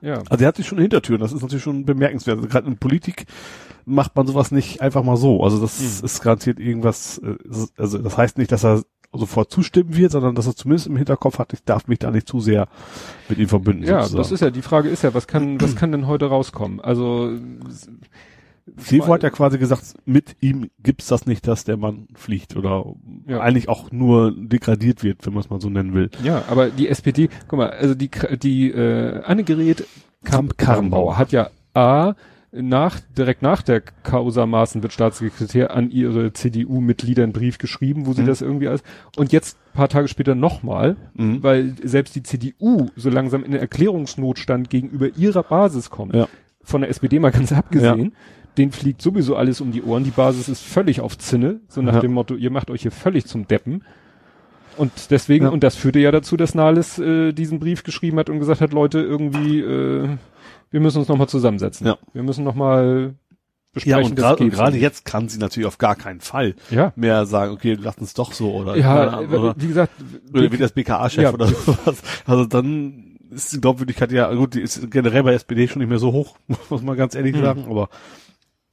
Ja. 0.00 0.22
also 0.28 0.44
er 0.44 0.48
hat 0.48 0.56
sich 0.56 0.66
schon 0.66 0.78
Hintertüren, 0.78 1.20
das 1.20 1.32
ist 1.32 1.42
natürlich 1.42 1.62
schon 1.64 1.84
bemerkenswert. 1.84 2.36
Also 2.38 2.48
Gerade 2.48 2.68
in 2.68 2.76
Politik 2.78 3.26
macht 3.86 4.16
man 4.16 4.26
sowas 4.26 4.50
nicht 4.50 4.80
einfach 4.80 5.02
mal 5.02 5.16
so. 5.16 5.42
Also 5.42 5.60
das 5.60 5.80
Mhm. 5.80 6.04
ist 6.04 6.20
garantiert 6.22 6.58
irgendwas, 6.60 7.18
äh, 7.18 7.36
also 7.76 7.98
das 7.98 8.16
heißt 8.16 8.38
nicht, 8.38 8.52
dass 8.52 8.64
er 8.64 8.82
sofort 9.18 9.50
zustimmen 9.50 9.96
wird, 9.96 10.12
sondern 10.12 10.34
dass 10.34 10.46
er 10.46 10.56
zumindest 10.56 10.86
im 10.86 10.96
Hinterkopf 10.96 11.38
hat, 11.38 11.52
ich 11.52 11.62
darf 11.64 11.86
mich 11.88 11.98
da 11.98 12.10
nicht 12.10 12.28
zu 12.28 12.40
sehr 12.40 12.68
mit 13.28 13.38
ihm 13.38 13.48
verbünden. 13.48 13.84
Ja, 13.84 14.02
sozusagen. 14.02 14.18
das 14.22 14.32
ist 14.32 14.40
ja, 14.40 14.50
die 14.50 14.62
Frage 14.62 14.88
ist 14.88 15.02
ja, 15.02 15.14
was 15.14 15.26
kann, 15.26 15.60
was 15.60 15.76
kann 15.76 15.92
denn 15.92 16.06
heute 16.06 16.26
rauskommen? 16.26 16.80
Also, 16.80 17.32
Sevo 18.76 19.12
hat 19.12 19.22
ja 19.22 19.30
quasi 19.30 19.58
gesagt, 19.58 19.94
mit 20.06 20.36
ihm 20.40 20.70
gibt's 20.82 21.08
das 21.08 21.26
nicht, 21.26 21.46
dass 21.46 21.64
der 21.64 21.76
Mann 21.76 22.08
fliegt 22.14 22.56
oder 22.56 22.84
Ja. 23.26 23.40
eigentlich 23.40 23.68
auch 23.68 23.92
nur 23.92 24.32
degradiert 24.34 25.02
wird, 25.02 25.26
wenn 25.26 25.34
man 25.34 25.42
es 25.42 25.50
mal 25.50 25.60
so 25.60 25.68
nennen 25.68 25.92
will. 25.92 26.10
ja, 26.22 26.44
aber 26.48 26.70
die 26.70 26.88
SPD, 26.88 27.28
guck 27.46 27.58
mal, 27.58 27.70
also 27.70 27.94
die, 27.94 28.10
die 28.42 28.70
äh, 28.70 29.22
Annegret 29.22 29.84
Kamp-Karrenbauer 30.24 31.18
hat 31.18 31.32
ja 31.32 31.50
A, 31.74 32.14
nach, 32.56 33.00
direkt 33.18 33.42
nach 33.42 33.62
der 33.62 33.80
Causa 34.04 34.46
Maaßen 34.46 34.82
wird 34.82 34.92
Staatssekretär 34.92 35.74
an 35.74 35.90
ihre 35.90 36.32
CDU-Mitglieder 36.32 37.24
einen 37.24 37.32
Brief 37.32 37.58
geschrieben, 37.58 38.06
wo 38.06 38.12
sie 38.12 38.22
Mhm. 38.22 38.26
das 38.26 38.42
irgendwie 38.42 38.68
als, 38.68 38.82
und 39.16 39.32
jetzt 39.32 39.58
paar 39.72 39.88
Tage 39.88 40.06
später 40.08 40.34
nochmal, 40.34 40.96
Mhm. 41.14 41.42
weil 41.42 41.74
selbst 41.82 42.14
die 42.14 42.22
CDU 42.22 42.88
so 42.96 43.10
langsam 43.10 43.42
in 43.44 43.52
Erklärungsnotstand 43.54 44.70
gegenüber 44.70 45.08
ihrer 45.16 45.42
Basis 45.42 45.90
kommt. 45.90 46.14
Ja. 46.14 46.28
Von 46.62 46.82
der 46.82 46.90
SPD 46.90 47.18
mal 47.18 47.30
ganz 47.32 47.52
abgesehen. 47.52 48.12
Den 48.56 48.70
fliegt 48.70 49.02
sowieso 49.02 49.34
alles 49.34 49.60
um 49.60 49.72
die 49.72 49.82
Ohren. 49.82 50.04
Die 50.04 50.10
Basis 50.12 50.48
ist 50.48 50.62
völlig 50.62 51.00
auf 51.00 51.18
Zinne. 51.18 51.60
So 51.68 51.82
nach 51.82 51.94
Ja. 51.94 52.00
dem 52.00 52.12
Motto, 52.12 52.36
ihr 52.36 52.50
macht 52.50 52.70
euch 52.70 52.82
hier 52.82 52.92
völlig 52.92 53.26
zum 53.26 53.48
Deppen. 53.48 53.82
Und 54.76 54.92
deswegen, 55.10 55.46
Ja. 55.46 55.50
und 55.50 55.62
das 55.64 55.74
führte 55.76 55.98
ja 55.98 56.10
dazu, 56.12 56.36
dass 56.36 56.54
Nahles 56.54 56.98
äh, 56.98 57.32
diesen 57.32 57.58
Brief 57.58 57.82
geschrieben 57.82 58.18
hat 58.18 58.30
und 58.30 58.38
gesagt 58.38 58.60
hat, 58.60 58.72
Leute, 58.72 59.00
irgendwie, 59.00 59.60
äh, 59.60 60.08
wir 60.74 60.80
müssen 60.80 60.98
uns 60.98 61.06
nochmal 61.08 61.28
zusammensetzen. 61.28 61.86
Ja. 61.86 61.98
Wir 62.12 62.24
müssen 62.24 62.42
nochmal 62.42 63.14
Ja, 63.84 63.98
besprechen. 63.98 64.16
geht 64.16 64.40
und 64.40 64.50
gerade 64.50 64.72
nicht. 64.72 64.82
jetzt 64.82 65.04
kann 65.04 65.28
sie 65.28 65.38
natürlich 65.38 65.68
auf 65.68 65.78
gar 65.78 65.94
keinen 65.94 66.20
Fall 66.20 66.56
Ja. 66.68 66.92
mehr 66.96 67.26
sagen, 67.26 67.52
okay, 67.52 67.78
lasst 67.80 68.00
uns 68.00 68.12
doch 68.14 68.32
so 68.32 68.52
oder, 68.52 68.76
Ja, 68.76 69.08
Ahnung, 69.10 69.32
äh, 69.32 69.36
oder, 69.36 69.54
wie 69.56 69.68
gesagt, 69.68 69.92
oder 70.32 70.50
wie 70.50 70.56
das 70.56 70.72
BKA-Chef 70.72 71.22
Ja. 71.22 71.32
oder 71.32 71.46
sowas. 71.66 72.02
Also 72.26 72.44
dann 72.46 73.16
ist 73.30 73.52
die 73.52 73.60
Glaubwürdigkeit 73.60 74.10
ja, 74.10 74.32
gut, 74.34 74.54
die 74.54 74.62
ist 74.62 74.90
generell 74.90 75.22
bei 75.22 75.34
SPD 75.34 75.68
schon 75.68 75.78
nicht 75.78 75.88
mehr 75.88 76.00
so 76.00 76.12
hoch, 76.12 76.36
muss 76.70 76.82
man 76.82 76.96
ganz 76.96 77.14
ehrlich 77.14 77.36
Hm. 77.36 77.42
sagen, 77.44 77.64
aber 77.70 77.88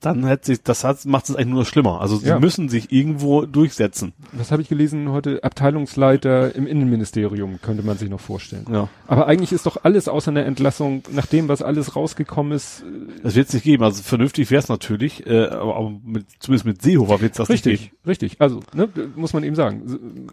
dann 0.01 0.25
hat 0.25 0.45
sich, 0.45 0.61
das 0.63 0.83
hat, 0.83 1.05
macht 1.05 1.29
es 1.29 1.35
eigentlich 1.35 1.47
nur 1.49 1.59
noch 1.59 1.67
schlimmer. 1.67 2.01
Also 2.01 2.17
sie 2.17 2.27
Ja. 2.27 2.39
müssen 2.39 2.67
sich 2.69 2.91
irgendwo 2.91 3.45
durchsetzen. 3.45 4.13
was 4.33 4.51
habe 4.51 4.61
ich 4.61 4.67
gelesen 4.69 5.09
heute? 5.09 5.43
Abteilungsleiter 5.43 6.55
im 6.55 6.67
Innenministerium 6.67 7.59
könnte 7.61 7.83
man 7.83 7.97
sich 7.97 8.09
noch 8.09 8.19
vorstellen. 8.19 8.65
Ja. 8.71 8.89
Aber 9.07 9.27
eigentlich 9.27 9.51
ist 9.51 9.65
doch 9.65 9.83
alles 9.83 10.07
außer 10.07 10.31
einer 10.31 10.45
Entlassung, 10.45 11.03
nach 11.11 11.25
dem, 11.27 11.47
was 11.47 11.61
alles 11.61 11.95
rausgekommen 11.95 12.51
ist, 12.53 12.81
äh, 12.81 13.21
Das 13.23 13.35
wird 13.35 13.47
es 13.47 13.53
nicht 13.53 13.63
geben. 13.63 13.83
Also 13.83 14.01
vernünftig 14.03 14.51
wäre 14.51 14.59
es 14.61 14.69
natürlich, 14.69 15.25
äh, 15.27 15.45
aber, 15.45 15.75
aber 15.75 15.91
mit, 16.03 16.25
zumindest 16.39 16.65
mit 16.65 16.81
Seehofer 16.81 17.21
wird 17.21 17.31
es 17.33 17.37
das 17.37 17.49
nicht 17.49 17.65
richtig, 17.65 17.91
geben. 17.91 17.97
richtig. 18.07 18.35
Also, 18.41 18.59
ne, 18.73 18.89
muss 19.15 19.33
man 19.33 19.43
eben 19.43 19.55
sagen. 19.55 20.27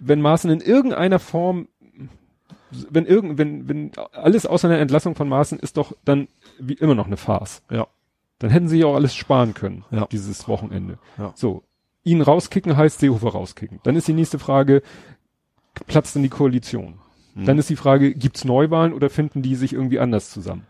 Wenn 0.00 0.20
Maaßen 0.20 0.50
in 0.50 0.60
irgendeiner 0.60 1.18
Form, 1.18 1.68
wenn 2.90 3.06
irgend, 3.06 3.38
wenn, 3.38 3.68
wenn 3.68 3.90
alles 4.12 4.46
außer 4.46 4.68
einer 4.68 4.78
Entlassung 4.78 5.14
von 5.14 5.28
Maaßen 5.28 5.58
ist 5.58 5.76
doch 5.76 5.92
dann 6.04 6.28
wie 6.58 6.74
immer 6.74 6.94
noch 6.94 7.06
eine 7.06 7.16
Farce. 7.16 7.62
Ja. 7.70 7.86
Dann 8.38 8.50
hätten 8.50 8.68
sie 8.68 8.78
ja 8.78 8.86
auch 8.86 8.94
alles 8.94 9.14
sparen 9.14 9.54
können, 9.54 9.84
Ja. 9.90 10.06
dieses 10.10 10.46
Wochenende. 10.48 10.98
Ja. 11.18 11.32
So. 11.34 11.62
Ihn 12.04 12.22
rauskicken 12.22 12.76
heißt 12.76 13.00
Seehofer 13.00 13.30
rauskicken. 13.30 13.80
Dann 13.82 13.96
ist 13.96 14.06
die 14.08 14.12
nächste 14.12 14.38
Frage, 14.38 14.82
platzt 15.86 16.14
denn 16.14 16.22
die 16.22 16.28
Koalition? 16.28 16.94
Hm. 17.34 17.44
Dann 17.44 17.58
ist 17.58 17.68
die 17.68 17.76
Frage, 17.76 18.14
gibt's 18.14 18.44
Neuwahlen 18.44 18.92
oder 18.92 19.10
finden 19.10 19.42
die 19.42 19.56
sich 19.56 19.72
irgendwie 19.72 19.98
anders 19.98 20.30
zusammen? 20.30 20.66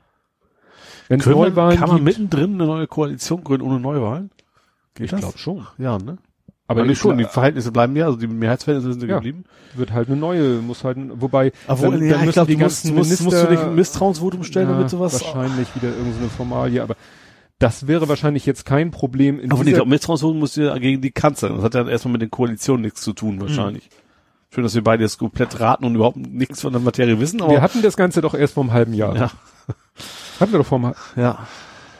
Wenn 1.09 1.20
Neuwahlen 1.20 1.78
kann 1.78 1.88
man 1.88 1.96
gibt, 1.98 2.04
mittendrin 2.07 2.54
eine 2.54 2.66
neue 2.66 2.87
Koalition 2.87 3.42
gründen 3.44 3.66
ohne 3.66 3.81
Neuwahlen? 3.81 4.31
Geht 4.94 5.12
ich 5.12 5.18
glaube 5.18 5.38
schon. 5.38 5.66
Ja, 5.78 5.98
ne? 5.98 6.18
Aber 6.66 6.83
Aber 6.83 6.90
ich 6.90 6.98
schon, 6.98 7.16
die 7.16 7.24
Verhältnisse 7.24 7.72
bleiben 7.72 7.96
ja, 7.96 8.04
also 8.07 8.18
die 8.18 8.26
Mehrheitsverhältnisse 8.26 8.98
sind 9.00 9.09
Ja. 9.09 9.16
geblieben. 9.16 9.44
wird 9.74 9.92
halt 9.92 10.09
eine 10.09 10.16
neue, 10.18 10.61
muss 10.61 10.85
halt, 10.85 10.98
wobei, 11.20 11.52
Aber 11.66 11.90
dann- 11.90 12.02
ja, 12.04 12.18
dann 12.18 12.26
ich 12.28 12.33
glaube, 12.35 12.48
die 12.50 12.57
du 12.59 12.64
musst, 12.64 12.83
ganzen 12.85 12.94
musst, 12.96 13.11
musst 13.11 13.22
du 13.22 13.24
Minister- 13.37 13.50
nicht 13.50 13.62
ein 13.62 13.74
Misstrauensvotum 13.74 14.42
stellen, 14.44 14.68
Ja, 14.68 14.74
damit 14.74 14.90
sowas. 14.90 15.12
wahrscheinlich 15.14 15.74
wieder 15.76 15.88
irgendeine 15.88 16.28
Formalie, 16.28 16.83
aber 16.83 16.96
das 17.59 17.87
wäre 17.87 18.09
wahrscheinlich 18.09 18.47
jetzt 18.47 18.64
kein 18.64 18.90
Problem 18.90 19.40
in 19.40 19.51
Aber 19.51 19.64
dieser, 19.64 19.79
glaube, 19.79 19.90
Misstrauensvotum 19.90 20.38
musst 20.38 20.57
du 20.57 20.62
ja 20.66 20.79
gegen 20.79 21.03
die 21.03 21.11
Kanzlerin. 21.11 21.57
Das 21.57 21.64
hat 21.64 21.75
ja 21.75 21.88
erstmal 21.88 22.12
mit 22.12 22.23
den 22.23 22.31
Koalitionen 22.31 22.83
nichts 22.83 23.01
zu 23.01 23.12
tun, 23.12 23.40
wahrscheinlich. 23.40 23.88
Schön, 24.55 24.64
dass 24.64 24.75
wir 24.75 24.83
beide 24.83 25.03
jetzt 25.03 25.18
komplett 25.18 25.61
raten 25.61 25.85
und 25.85 25.94
überhaupt 25.94 26.16
nichts 26.16 26.62
von 26.62 26.73
der 26.73 26.81
Materie 26.81 27.21
wissen, 27.21 27.42
aber. 27.42 27.53
wir 27.53 27.62
hatten 27.62 27.83
das 27.83 27.97
Ganze 27.97 28.23
doch 28.23 28.35
erst 28.35 28.55
vor 28.55 28.62
einem 28.62 28.73
halben 28.73 28.94
Jahr. 28.94 29.14
ja, 29.14 29.31
Hatten 30.40 30.53
wir 30.53 30.59
doch 30.59 30.66
vor 30.66 30.79
einem, 30.79 30.94
ja. 31.16 31.47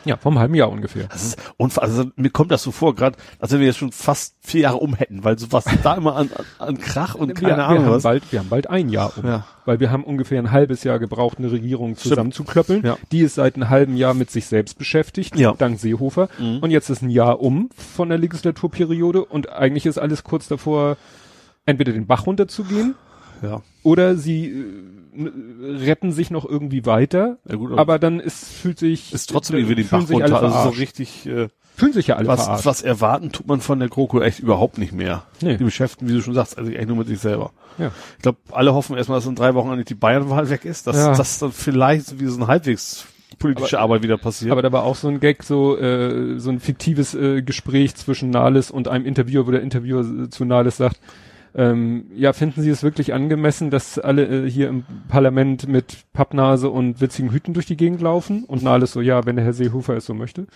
Ja, 0.05 0.17
vor 0.17 0.31
einem 0.31 0.39
halben 0.39 0.55
Jahr 0.55 0.69
ungefähr. 0.69 1.05
Das 1.07 1.23
ist 1.23 1.37
unfassbar. 1.57 1.89
Also 1.89 2.11
mir 2.15 2.29
kommt 2.29 2.51
das 2.51 2.63
so 2.63 2.71
vor, 2.71 2.95
gerade, 2.95 3.17
als 3.39 3.51
wenn 3.51 3.59
wir 3.59 3.67
jetzt 3.67 3.77
schon 3.77 3.91
fast 3.91 4.35
vier 4.41 4.61
Jahre 4.61 4.77
um 4.77 4.95
hätten, 4.95 5.23
weil 5.23 5.37
sowas 5.37 5.65
da 5.83 5.95
immer 5.95 6.15
an, 6.15 6.29
an, 6.57 6.77
Krach 6.77 7.15
und 7.15 7.33
keine 7.35 7.57
wir, 7.57 7.65
Ahnung 7.65 7.83
wir 7.83 7.85
haben 7.87 7.95
was. 7.95 8.03
bald, 8.03 8.31
wir 8.31 8.39
haben 8.39 8.49
bald 8.49 8.69
ein 8.69 8.89
Jahr 8.89 9.11
um. 9.17 9.25
Ja. 9.25 9.45
Weil 9.65 9.79
wir 9.79 9.91
haben 9.91 10.03
ungefähr 10.03 10.39
ein 10.39 10.51
halbes 10.51 10.83
Jahr 10.83 10.99
gebraucht, 10.99 11.37
eine 11.37 11.51
Regierung 11.51 11.95
zusammenzuklöppeln. 11.95 12.83
Ja. 12.83 12.97
Die 13.11 13.19
ist 13.19 13.35
seit 13.35 13.55
einem 13.55 13.69
halben 13.69 13.95
Jahr 13.97 14.13
mit 14.13 14.31
sich 14.31 14.45
selbst 14.47 14.77
beschäftigt, 14.77 15.37
Ja. 15.37 15.53
dank 15.57 15.79
Seehofer. 15.79 16.29
Mhm. 16.39 16.59
Und 16.59 16.71
jetzt 16.71 16.89
ist 16.89 17.01
ein 17.01 17.09
Jahr 17.09 17.41
um 17.41 17.69
von 17.75 18.09
der 18.09 18.17
Legislaturperiode 18.17 19.23
und 19.23 19.51
eigentlich 19.51 19.85
ist 19.85 19.97
alles 19.97 20.23
kurz 20.23 20.47
davor, 20.47 20.97
entweder 21.65 21.91
den 21.91 22.07
Bach 22.07 22.25
runterzugehen 22.25 22.95
Ja. 23.41 23.61
oder 23.83 24.15
sie 24.15 24.47
äh, 25.15 25.23
retten 25.85 26.11
sich 26.11 26.31
noch 26.31 26.45
irgendwie 26.47 26.85
weiter. 26.85 27.37
Ja 27.47 27.55
gut, 27.55 27.77
Aber 27.77 27.99
dann 27.99 28.19
ist, 28.19 28.45
fühlt 28.51 28.79
sich, 28.79 29.13
ist 29.13 29.29
trotzdem 29.29 29.55
äh, 29.55 29.59
irgendwie 29.59 29.75
den 29.75 29.85
fühlen 29.85 30.03
Bach 30.05 30.11
runter. 30.13 30.41
Also 30.43 30.71
so 30.71 30.77
richtig, 30.77 31.25
äh, 31.25 31.47
fühlen 31.75 31.93
sich 31.93 32.07
ja 32.07 32.15
alle 32.17 32.27
was, 32.27 32.43
verarscht. 32.43 32.65
was 32.65 32.81
erwarten 32.81 33.31
tut 33.31 33.47
man 33.47 33.61
von 33.61 33.79
der 33.79 33.89
GroKo 33.89 34.21
echt 34.21 34.39
überhaupt 34.39 34.77
nicht 34.77 34.91
mehr. 34.93 35.23
Nee. 35.41 35.57
Die 35.57 35.63
beschäftigen, 35.63 36.09
wie 36.09 36.13
du 36.15 36.21
schon 36.21 36.33
sagst, 36.33 36.57
also 36.57 36.69
echt 36.71 36.87
nur 36.87 36.97
mit 36.97 37.07
sich 37.07 37.19
selber. 37.19 37.51
Ja. 37.77 37.91
Ich 38.17 38.23
glaube, 38.23 38.37
alle 38.51 38.73
hoffen 38.73 38.97
erstmal, 38.97 39.17
dass 39.19 39.25
in 39.27 39.35
drei 39.35 39.53
Wochen 39.55 39.69
eigentlich 39.69 39.85
die 39.85 39.95
Bayernwahl 39.95 40.49
weg 40.49 40.65
ist, 40.65 40.87
dass 40.87 40.97
Ja. 40.97 41.15
das 41.15 41.39
dann 41.39 41.51
vielleicht 41.51 42.19
wie 42.19 42.25
so 42.25 42.39
ein 42.41 42.47
halbwegs 42.47 43.05
politische 43.37 43.77
Aber- 43.77 43.85
Arbeit 43.85 44.03
wieder 44.03 44.17
passiert. 44.17 44.51
Aber 44.51 44.61
da 44.61 44.71
war 44.73 44.83
auch 44.83 44.95
so 44.97 45.07
ein 45.07 45.21
Gag, 45.21 45.43
so, 45.43 45.77
äh, 45.77 46.37
so 46.39 46.49
ein 46.49 46.59
fiktives 46.59 47.13
äh, 47.13 47.41
Gespräch 47.41 47.95
zwischen 47.95 48.29
Nahles 48.31 48.69
und 48.71 48.89
einem 48.89 49.05
Interviewer, 49.05 49.47
wo 49.47 49.51
der 49.51 49.61
Interviewer 49.61 50.01
äh, 50.25 50.29
zu 50.29 50.43
Nahles 50.43 50.75
sagt, 50.75 50.99
ähm, 51.55 52.05
ja, 52.13 52.33
finden 52.33 52.61
Sie 52.61 52.69
es 52.69 52.83
wirklich 52.83 53.13
angemessen, 53.13 53.69
dass 53.69 53.97
alle 53.97 54.45
äh, 54.45 54.49
hier 54.49 54.69
im 54.69 54.83
Parlament 55.07 55.67
mit 55.67 56.05
Pappnase 56.13 56.69
und 56.69 57.01
witzigen 57.01 57.31
Hüten 57.31 57.53
durch 57.53 57.65
die 57.65 57.77
Gegend 57.77 58.01
laufen? 58.01 58.43
Und 58.45 58.63
Nahles 58.63 58.91
so, 58.91 59.01
ja, 59.01 59.25
wenn 59.25 59.35
der 59.35 59.45
Herr 59.45 59.53
Seehofer 59.53 59.97
es 59.97 60.05
so 60.05 60.13
möchte. 60.13 60.47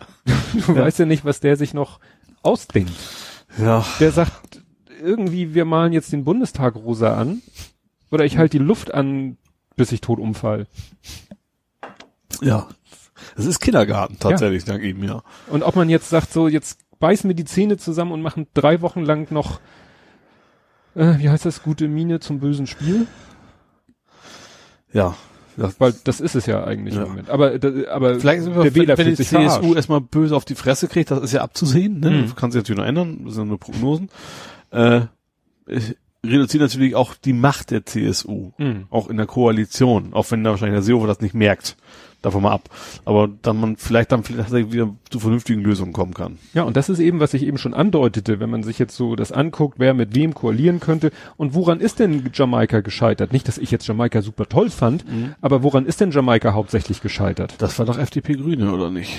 du 0.66 0.74
weißt 0.74 0.98
ja 0.98 1.06
nicht, 1.06 1.24
was 1.24 1.40
der 1.40 1.56
sich 1.56 1.74
noch 1.74 2.00
ausdenkt. 2.42 2.92
ja. 3.58 3.84
Der 4.00 4.12
sagt 4.12 4.62
irgendwie, 5.02 5.54
wir 5.54 5.64
malen 5.64 5.92
jetzt 5.92 6.12
den 6.12 6.24
Bundestag 6.24 6.76
rosa 6.76 7.16
an. 7.16 7.42
Oder 8.10 8.24
ich 8.24 8.36
halte 8.36 8.58
die 8.58 8.64
Luft 8.64 8.92
an, 8.92 9.36
bis 9.76 9.92
ich 9.92 10.00
tot 10.00 10.18
umfall. 10.18 10.66
Ja. 12.40 12.68
Es 13.36 13.46
ist 13.46 13.60
Kindergarten 13.60 14.18
tatsächlich, 14.18 14.64
dank 14.64 14.82
ihm, 14.82 15.02
ja. 15.04 15.22
Und 15.48 15.62
ob 15.62 15.76
man 15.76 15.88
jetzt 15.88 16.10
sagt, 16.10 16.32
so, 16.32 16.48
jetzt 16.48 16.80
beißen 16.98 17.28
wir 17.28 17.34
die 17.34 17.44
Zähne 17.44 17.78
zusammen 17.78 18.12
und 18.12 18.22
machen 18.22 18.46
drei 18.54 18.80
Wochen 18.80 19.02
lang 19.02 19.30
noch, 19.32 19.60
äh, 20.94 21.18
wie 21.18 21.28
heißt 21.30 21.44
das, 21.46 21.62
gute 21.62 21.88
Miene 21.88 22.20
zum 22.20 22.38
bösen 22.40 22.66
Spiel? 22.66 23.06
Ja. 24.92 25.14
Das, 25.56 25.78
Weil 25.78 25.92
das 26.04 26.20
ist 26.20 26.34
es 26.34 26.46
ja 26.46 26.64
eigentlich 26.64 26.94
Ja. 26.94 27.02
im 27.02 27.08
Moment. 27.10 27.28
Aber, 27.28 27.58
da- 27.58 27.90
aber 27.90 28.18
Vielleicht 28.18 28.40
ist 28.46 28.48
der 28.56 28.74
Wähler 28.74 28.96
wenn 28.96 29.06
die 29.08 29.14
sich 29.16 29.28
CSU 29.28 29.40
verarscht. 29.50 29.76
erstmal 29.76 30.00
böse 30.00 30.34
auf 30.34 30.46
die 30.46 30.54
Fresse 30.54 30.88
kriegt, 30.88 31.10
das 31.10 31.22
ist 31.22 31.32
ja 31.32 31.42
abzusehen, 31.42 32.00
ne? 32.00 32.10
Mhm. 32.10 32.34
Kann 32.36 32.50
sich 32.50 32.60
natürlich 32.60 32.78
noch 32.78 32.86
ändern, 32.86 33.20
das 33.26 33.34
sind 33.34 33.48
nur 33.48 33.58
Prognosen. 33.60 34.08
Äh, 34.70 35.02
es 35.66 35.94
reduziert 36.24 36.62
natürlich 36.62 36.94
auch 36.94 37.14
die 37.14 37.32
Macht 37.32 37.70
der 37.70 37.84
CSU, 37.84 38.52
Mhm. 38.58 38.86
auch 38.90 39.08
in 39.08 39.16
der 39.16 39.26
Koalition, 39.26 40.12
auch 40.12 40.30
wenn 40.30 40.44
da 40.44 40.50
wahrscheinlich 40.50 40.76
der 40.76 40.82
Seehofer 40.82 41.06
das 41.08 41.20
nicht 41.20 41.34
merkt. 41.34 41.76
Davon 42.22 42.42
mal 42.42 42.52
ab. 42.52 42.68
Aber 43.04 43.28
dann 43.42 43.56
man 43.60 43.76
vielleicht 43.76 44.12
dann 44.12 44.22
vielleicht 44.22 44.52
wieder 44.72 44.90
zu 45.10 45.18
vernünftigen 45.18 45.60
Lösungen 45.62 45.92
kommen 45.92 46.14
kann. 46.14 46.38
Ja, 46.54 46.62
und 46.62 46.76
das 46.76 46.88
ist 46.88 47.00
eben, 47.00 47.18
was 47.18 47.34
ich 47.34 47.42
eben 47.42 47.58
schon 47.58 47.74
andeutete, 47.74 48.38
wenn 48.38 48.48
man 48.48 48.62
sich 48.62 48.78
jetzt 48.78 48.94
so 48.94 49.16
das 49.16 49.32
anguckt, 49.32 49.80
wer 49.80 49.92
mit 49.92 50.14
wem 50.14 50.32
koalieren 50.32 50.78
könnte. 50.78 51.10
Und 51.36 51.54
woran 51.54 51.80
ist 51.80 51.98
denn 51.98 52.30
Jamaika 52.32 52.78
gescheitert? 52.78 53.32
Nicht, 53.32 53.48
dass 53.48 53.58
ich 53.58 53.72
jetzt 53.72 53.88
Jamaika 53.88 54.22
super 54.22 54.48
toll 54.48 54.70
fand, 54.70 55.04
aber 55.40 55.64
woran 55.64 55.84
ist 55.84 56.00
denn 56.00 56.12
Jamaika 56.12 56.54
hauptsächlich 56.54 57.00
gescheitert? 57.00 57.54
Das 57.58 57.76
war 57.80 57.86
doch 57.86 57.98
FDP 57.98 58.34
Grüne, 58.34 58.72
oder 58.72 58.88
nicht? 58.88 59.18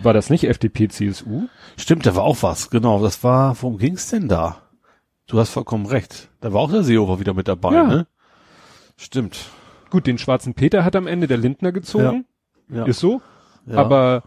War 0.00 0.14
das 0.14 0.30
nicht 0.30 0.44
FDP, 0.44 0.86
CSU? 0.86 1.48
Stimmt, 1.76 2.06
da 2.06 2.14
war 2.14 2.22
auch 2.22 2.44
was, 2.44 2.70
genau. 2.70 3.02
Das 3.02 3.24
war, 3.24 3.56
worum 3.60 3.78
ging's 3.78 4.08
denn 4.08 4.28
da? 4.28 4.58
Du 5.30 5.38
hast 5.38 5.50
vollkommen 5.50 5.86
recht. 5.86 6.28
Da 6.40 6.52
war 6.52 6.60
auch 6.60 6.70
der 6.72 6.82
Seehofer 6.82 7.20
wieder 7.20 7.34
mit 7.34 7.46
dabei, 7.48 7.72
Ja. 7.74 7.84
ne? 7.86 8.06
Stimmt. 8.96 9.38
Gut, 9.88 10.06
den 10.06 10.18
schwarzen 10.18 10.54
Peter 10.54 10.84
hat 10.84 10.96
am 10.96 11.06
Ende 11.06 11.26
der 11.28 11.36
Lindner 11.38 11.72
gezogen. 11.72 12.26
Ja. 12.68 12.84
Ist 12.84 12.98
so. 13.00 13.22
Ja. 13.66 13.76
Aber 13.76 14.22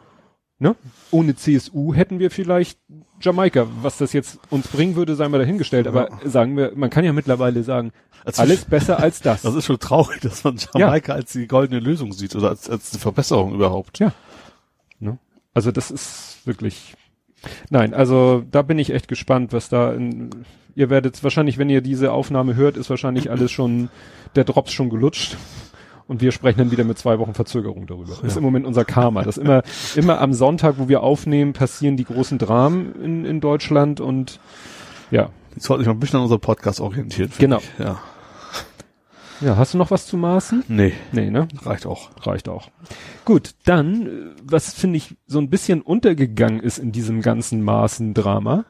ne, 0.60 0.76
ohne 1.12 1.36
CSU 1.36 1.94
hätten 1.94 2.20
wir 2.20 2.32
vielleicht 2.32 2.80
Jamaika. 3.22 3.68
Was 3.82 3.98
das 3.98 4.14
jetzt 4.14 4.40
uns 4.50 4.68
bringen 4.68 4.96
würde, 4.96 5.16
sei 5.16 5.28
mal 5.28 5.38
dahingestellt. 5.40 5.88
Aber 5.88 6.10
sagen 6.24 6.56
wir, 6.58 6.72
man 6.76 6.90
kann 6.90 7.04
ja 7.06 7.14
mittlerweile 7.14 7.64
sagen, 7.64 7.92
Als- 8.26 8.40
alles 8.40 8.66
besser 8.66 9.00
als 9.00 9.20
das. 9.22 9.42
Das 9.44 9.56
ist 9.56 9.66
schon 9.66 9.80
traurig, 9.80 10.22
dass 10.22 10.44
man 10.44 10.58
Jamaika 10.74 11.14
als 11.14 11.34
die 11.34 11.48
goldene 11.48 11.80
Lösung 11.82 12.14
sieht 12.14 12.36
oder 12.36 12.50
als, 12.50 12.70
als 12.70 12.92
eine 12.94 13.00
Verbesserung 13.00 13.54
überhaupt. 13.54 14.00
Ja. 14.00 14.14
Ne? 15.00 15.18
Also 15.54 15.72
das 15.72 15.92
ist 15.92 16.40
wirklich. 16.46 16.96
Nein, 17.70 17.94
also 17.94 18.44
da 18.50 18.62
bin 18.62 18.80
ich 18.80 18.92
echt 18.92 19.10
gespannt, 19.10 19.52
was 19.52 19.68
da 19.68 19.94
in, 19.94 20.30
ihr 20.76 20.90
werdet 20.90 21.24
wahrscheinlich, 21.24 21.58
wenn 21.58 21.70
ihr 21.70 21.82
diese 21.82 22.12
Aufnahme 22.12 22.56
hört, 22.56 22.78
ist 22.78 22.90
wahrscheinlich 22.90 23.30
alles 23.32 23.52
schon, 23.52 23.90
der 24.36 24.44
Drops 24.44 24.72
schon 24.72 24.90
gelutscht. 24.90 25.38
Und 26.06 26.22
wir 26.22 26.34
sprechen 26.34 26.60
dann 26.60 26.72
wieder 26.72 26.84
mit 26.84 26.98
zwei 26.98 27.18
Wochen 27.18 27.34
Verzögerung 27.34 27.88
darüber. 27.88 28.10
Das 28.10 28.24
ist 28.24 28.38
im 28.38 28.44
Moment 28.44 28.66
unser 28.66 28.84
Karma. 28.84 29.24
Das 29.24 29.38
immer, 29.38 29.64
immer 29.96 30.20
am 30.20 30.34
Sonntag, 30.34 30.76
wo 30.78 30.90
wir 30.90 31.02
aufnehmen, 31.02 31.54
passieren 31.54 31.96
die 31.96 32.04
großen 32.04 32.38
Dramen 32.38 32.94
in, 33.02 33.26
in 33.26 33.40
Deutschland 33.40 34.02
und 34.02 34.40
ja. 35.12 35.30
Ich 35.56 35.64
sollte 35.64 35.80
mich 35.80 35.88
mal 35.88 35.94
ein 35.94 36.00
bisschen 36.00 36.18
an 36.18 36.24
unserem 36.24 36.42
Podcast 36.42 36.82
orientieren. 36.82 37.32
Genau. 37.38 37.60
Ich. 37.60 37.80
Ja. 37.80 38.00
Ja, 39.42 39.58
hast 39.58 39.74
du 39.74 39.78
noch 39.78 39.92
was 39.92 40.06
zu 40.08 40.16
maßen? 40.16 40.64
Nee, 40.68 40.94
Nee, 41.12 41.30
ne? 41.30 41.48
reicht 41.64 41.86
auch. 41.86 42.12
Reicht 42.22 42.48
auch. 42.48 42.70
Gut, 43.26 43.52
dann, 43.66 44.08
äh, 44.08 44.10
was 44.44 44.74
finde 44.74 44.98
ich 44.98 45.16
so 45.28 45.40
ein 45.40 45.50
bisschen 45.50 45.82
untergegangen 45.82 46.60
ist 46.62 46.78
in 46.78 46.92
diesem 46.92 47.22
ganzen 47.22 47.62
Maßendrama. 47.62 48.66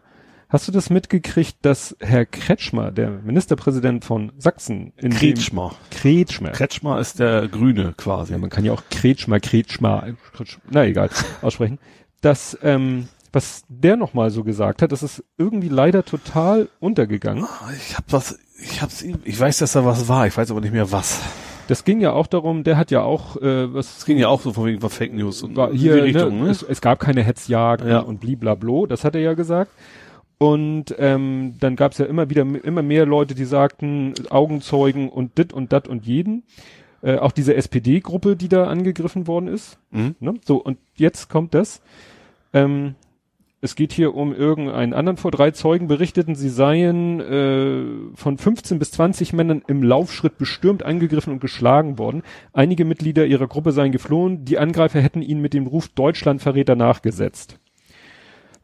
Hast 0.54 0.68
du 0.68 0.72
das 0.72 0.92
mitgekriegt, 0.92 1.58
dass 1.64 1.98
Herr 2.00 2.26
Kretschmer, 2.28 2.92
der 2.92 3.10
Ministerpräsident 3.10 4.06
von 4.06 4.32
Sachsen, 4.38 4.94
in 4.98 5.12
Kretschmer. 5.12 5.70
dem 5.92 5.98
Kretschmer. 6.00 6.50
Kretschmer 6.52 7.00
ist 7.00 7.18
der 7.20 7.48
Grüne 7.48 7.94
quasi. 7.98 8.34
ja, 8.34 8.38
man 8.38 8.52
kann 8.52 8.64
ja 8.64 8.72
auch 8.72 8.84
Kretschmer, 8.92 9.40
Kretschmer, 9.40 10.06
Kretsch- 10.38 10.60
na 10.70 10.86
egal, 10.86 11.10
aussprechen. 11.42 11.80
Dass, 12.22 12.56
ähm, 12.62 13.08
was 13.32 13.64
der 13.68 13.98
nochmal 13.98 14.30
so 14.30 14.44
gesagt 14.44 14.84
hat, 14.84 14.92
das 14.92 15.02
ist 15.02 15.24
irgendwie 15.40 15.70
leider 15.70 16.06
total 16.06 16.70
untergegangen. 16.80 17.46
Ich 17.90 17.98
hab 17.98 18.06
was, 18.14 18.38
ich 18.62 18.82
hab's 18.84 19.02
ihm, 19.02 19.18
ich 19.24 19.40
weiß, 19.40 19.58
dass 19.58 19.72
da 19.72 19.84
was 19.86 20.08
war, 20.08 20.28
ich 20.28 20.38
weiß 20.38 20.52
aber 20.52 20.62
nicht 20.62 20.72
mehr 20.74 20.92
was. 20.92 21.20
Das 21.68 21.84
ging 21.84 22.00
ja 22.00 22.12
auch 22.12 22.28
darum, 22.28 22.64
der 22.64 22.78
hat 22.78 22.92
ja 22.92 23.02
auch, 23.02 23.38
äh, 23.38 23.74
was 23.74 23.98
Es 23.98 24.06
ging 24.06 24.20
ja 24.20 24.28
auch 24.28 24.42
so 24.42 24.54
von 24.54 24.66
wegen 24.68 24.88
Fake 24.88 25.14
News 25.14 25.42
und 25.42 25.56
war 25.56 25.72
in 25.72 25.78
hier, 25.78 25.96
die 25.96 26.02
Richtung, 26.02 26.38
ne, 26.40 26.44
ne? 26.46 26.50
Es, 26.52 26.62
es 26.62 26.80
gab 26.80 27.00
keine 27.00 27.24
Hetzjagden 27.24 27.90
Ja. 27.90 28.00
und 28.00 28.20
bliblablo, 28.20 28.86
das 28.86 29.04
hat 29.04 29.16
er 29.16 29.22
ja 29.22 29.34
gesagt. 29.34 29.72
Und 30.38 30.96
ähm, 30.98 31.56
dann 31.60 31.76
gab 31.76 31.94
es 31.94 31.98
ja 32.00 32.06
immer 32.06 32.30
wieder 32.30 32.42
immer 32.42 32.82
mehr 32.82 33.06
Leute, 33.06 33.34
die 33.36 33.46
sagten, 33.46 34.14
Augenzeugen 34.30 35.10
und 35.10 35.38
dit 35.38 35.54
und 35.54 35.72
dat 35.72 35.88
und 35.88 36.06
jeden. 36.06 36.44
Äh, 37.02 37.18
auch 37.18 37.32
diese 37.32 37.56
SPD-Gruppe, 37.56 38.36
die 38.36 38.50
da 38.50 38.66
angegriffen 38.68 39.28
worden 39.28 39.48
ist. 39.48 39.78
Mhm. 39.92 40.16
Ne? 40.20 40.36
So, 40.46 40.58
und 40.58 40.78
jetzt 40.96 41.30
kommt 41.30 41.54
das. 41.54 41.82
Ähm, 42.54 42.96
es 43.64 43.76
geht 43.76 43.94
hier 43.94 44.14
um 44.14 44.36
irgendeinen 44.36 44.94
anderen 44.94 45.16
vor. 45.16 45.32
Drei 45.32 45.52
Zeugen 45.52 45.88
berichteten, 45.88 46.36
sie 46.36 46.50
seien 46.50 47.22
äh, 47.22 48.16
von 48.16 48.38
15 48.38 48.78
bis 48.78 48.92
20 48.92 49.32
Männern 49.32 49.64
im 49.68 49.84
Laufschritt 49.84 50.38
bestürmt, 50.38 50.84
angegriffen 50.84 51.32
und 51.32 51.40
geschlagen 51.40 51.98
worden. 51.98 52.24
Einige 52.52 52.84
Mitglieder 52.84 53.26
ihrer 53.26 53.48
Gruppe 53.48 53.72
seien 53.72 53.94
geflohen. 53.94 54.44
Die 54.44 54.58
Angreifer 54.58 55.00
hätten 55.00 55.22
ihnen 55.22 55.42
mit 55.42 55.54
dem 55.54 55.66
Ruf 55.66 55.88
Deutschlandverräter 55.88 56.76
nachgesetzt. 56.76 57.58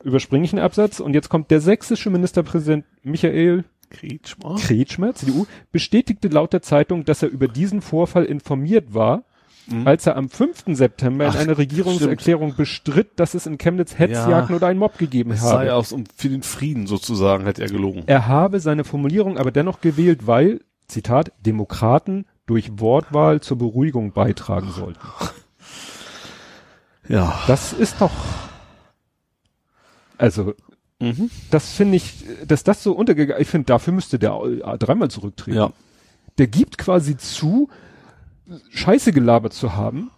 Überspringe 0.04 0.46
ich 0.46 0.54
einen 0.54 0.62
Absatz 0.64 1.00
und 1.00 1.14
jetzt 1.14 1.30
kommt 1.30 1.52
der 1.52 1.60
sächsische 1.62 2.10
Ministerpräsident 2.10 2.86
Michael 3.04 3.66
Kretschmer. 3.90 4.56
Kretschmer, 4.56 5.14
CDU, 5.16 5.46
bestätigte 5.72 6.28
laut 6.28 6.54
der 6.54 6.62
Zeitung, 6.62 7.06
dass 7.06 7.24
er 7.24 7.30
über 7.30 7.48
diesen 7.48 7.82
Vorfall 7.82 8.26
informiert 8.26 8.94
war, 8.94 9.24
als 9.86 10.06
er 10.08 10.16
am 10.16 10.30
5. 10.30 10.76
September 10.76 11.26
Mhm. 11.26 11.30
Ach, 11.32 11.36
in 11.36 11.42
einer 11.42 11.58
Regierungserklärung 11.58 12.56
bestritt, 12.56 13.20
dass 13.20 13.34
es 13.36 13.46
in 13.46 13.58
Chemnitz 13.60 14.00
Hetzjagden 14.00 14.50
Ja. 14.52 14.56
oder 14.56 14.68
einen 14.68 14.80
Mob 14.80 14.98
gegeben 14.98 15.32
Es 15.32 15.42
habe. 15.42 15.66
sei 15.66 15.74
aus, 15.74 15.92
um, 15.92 16.06
für 16.16 16.30
den 16.30 16.42
Frieden 16.44 16.88
sozusagen, 16.88 17.46
hätte 17.46 17.62
er 17.62 17.68
gelogen. 17.68 18.04
Er 18.08 18.28
habe 18.28 18.60
seine 18.62 18.84
Formulierung 18.84 19.38
aber 19.38 19.52
dennoch 19.52 19.80
gewählt, 19.82 20.26
weil, 20.26 20.62
Zitat, 20.88 21.32
Demokraten 21.46 22.26
durch 22.48 22.80
Wortwahl 22.80 23.42
zur 23.42 23.58
Beruhigung 23.60 24.12
beitragen 24.12 24.72
sollten. 24.72 25.00
Ja. 27.08 27.40
Das 27.48 27.74
ist 27.74 28.02
doch, 28.02 28.12
also, 30.20 30.54
Mhm. 31.02 31.30
das 31.50 31.72
finde 31.72 31.96
ich, 31.96 32.26
dass 32.46 32.64
das 32.66 32.84
so 32.84 32.92
untergegangen, 32.92 33.42
ich 33.42 33.48
finde, 33.48 33.66
dafür 33.68 33.94
müsste 33.94 34.20
der 34.20 34.38
dreimal 34.78 35.10
zurücktreten. 35.10 35.58
Ja. 35.58 35.72
der 36.38 36.48
gibt 36.48 36.78
quasi 36.78 37.16
zu, 37.18 37.70
Scheiße 38.70 39.12
gelabert 39.14 39.54
zu 39.54 39.76
haben. 39.76 40.10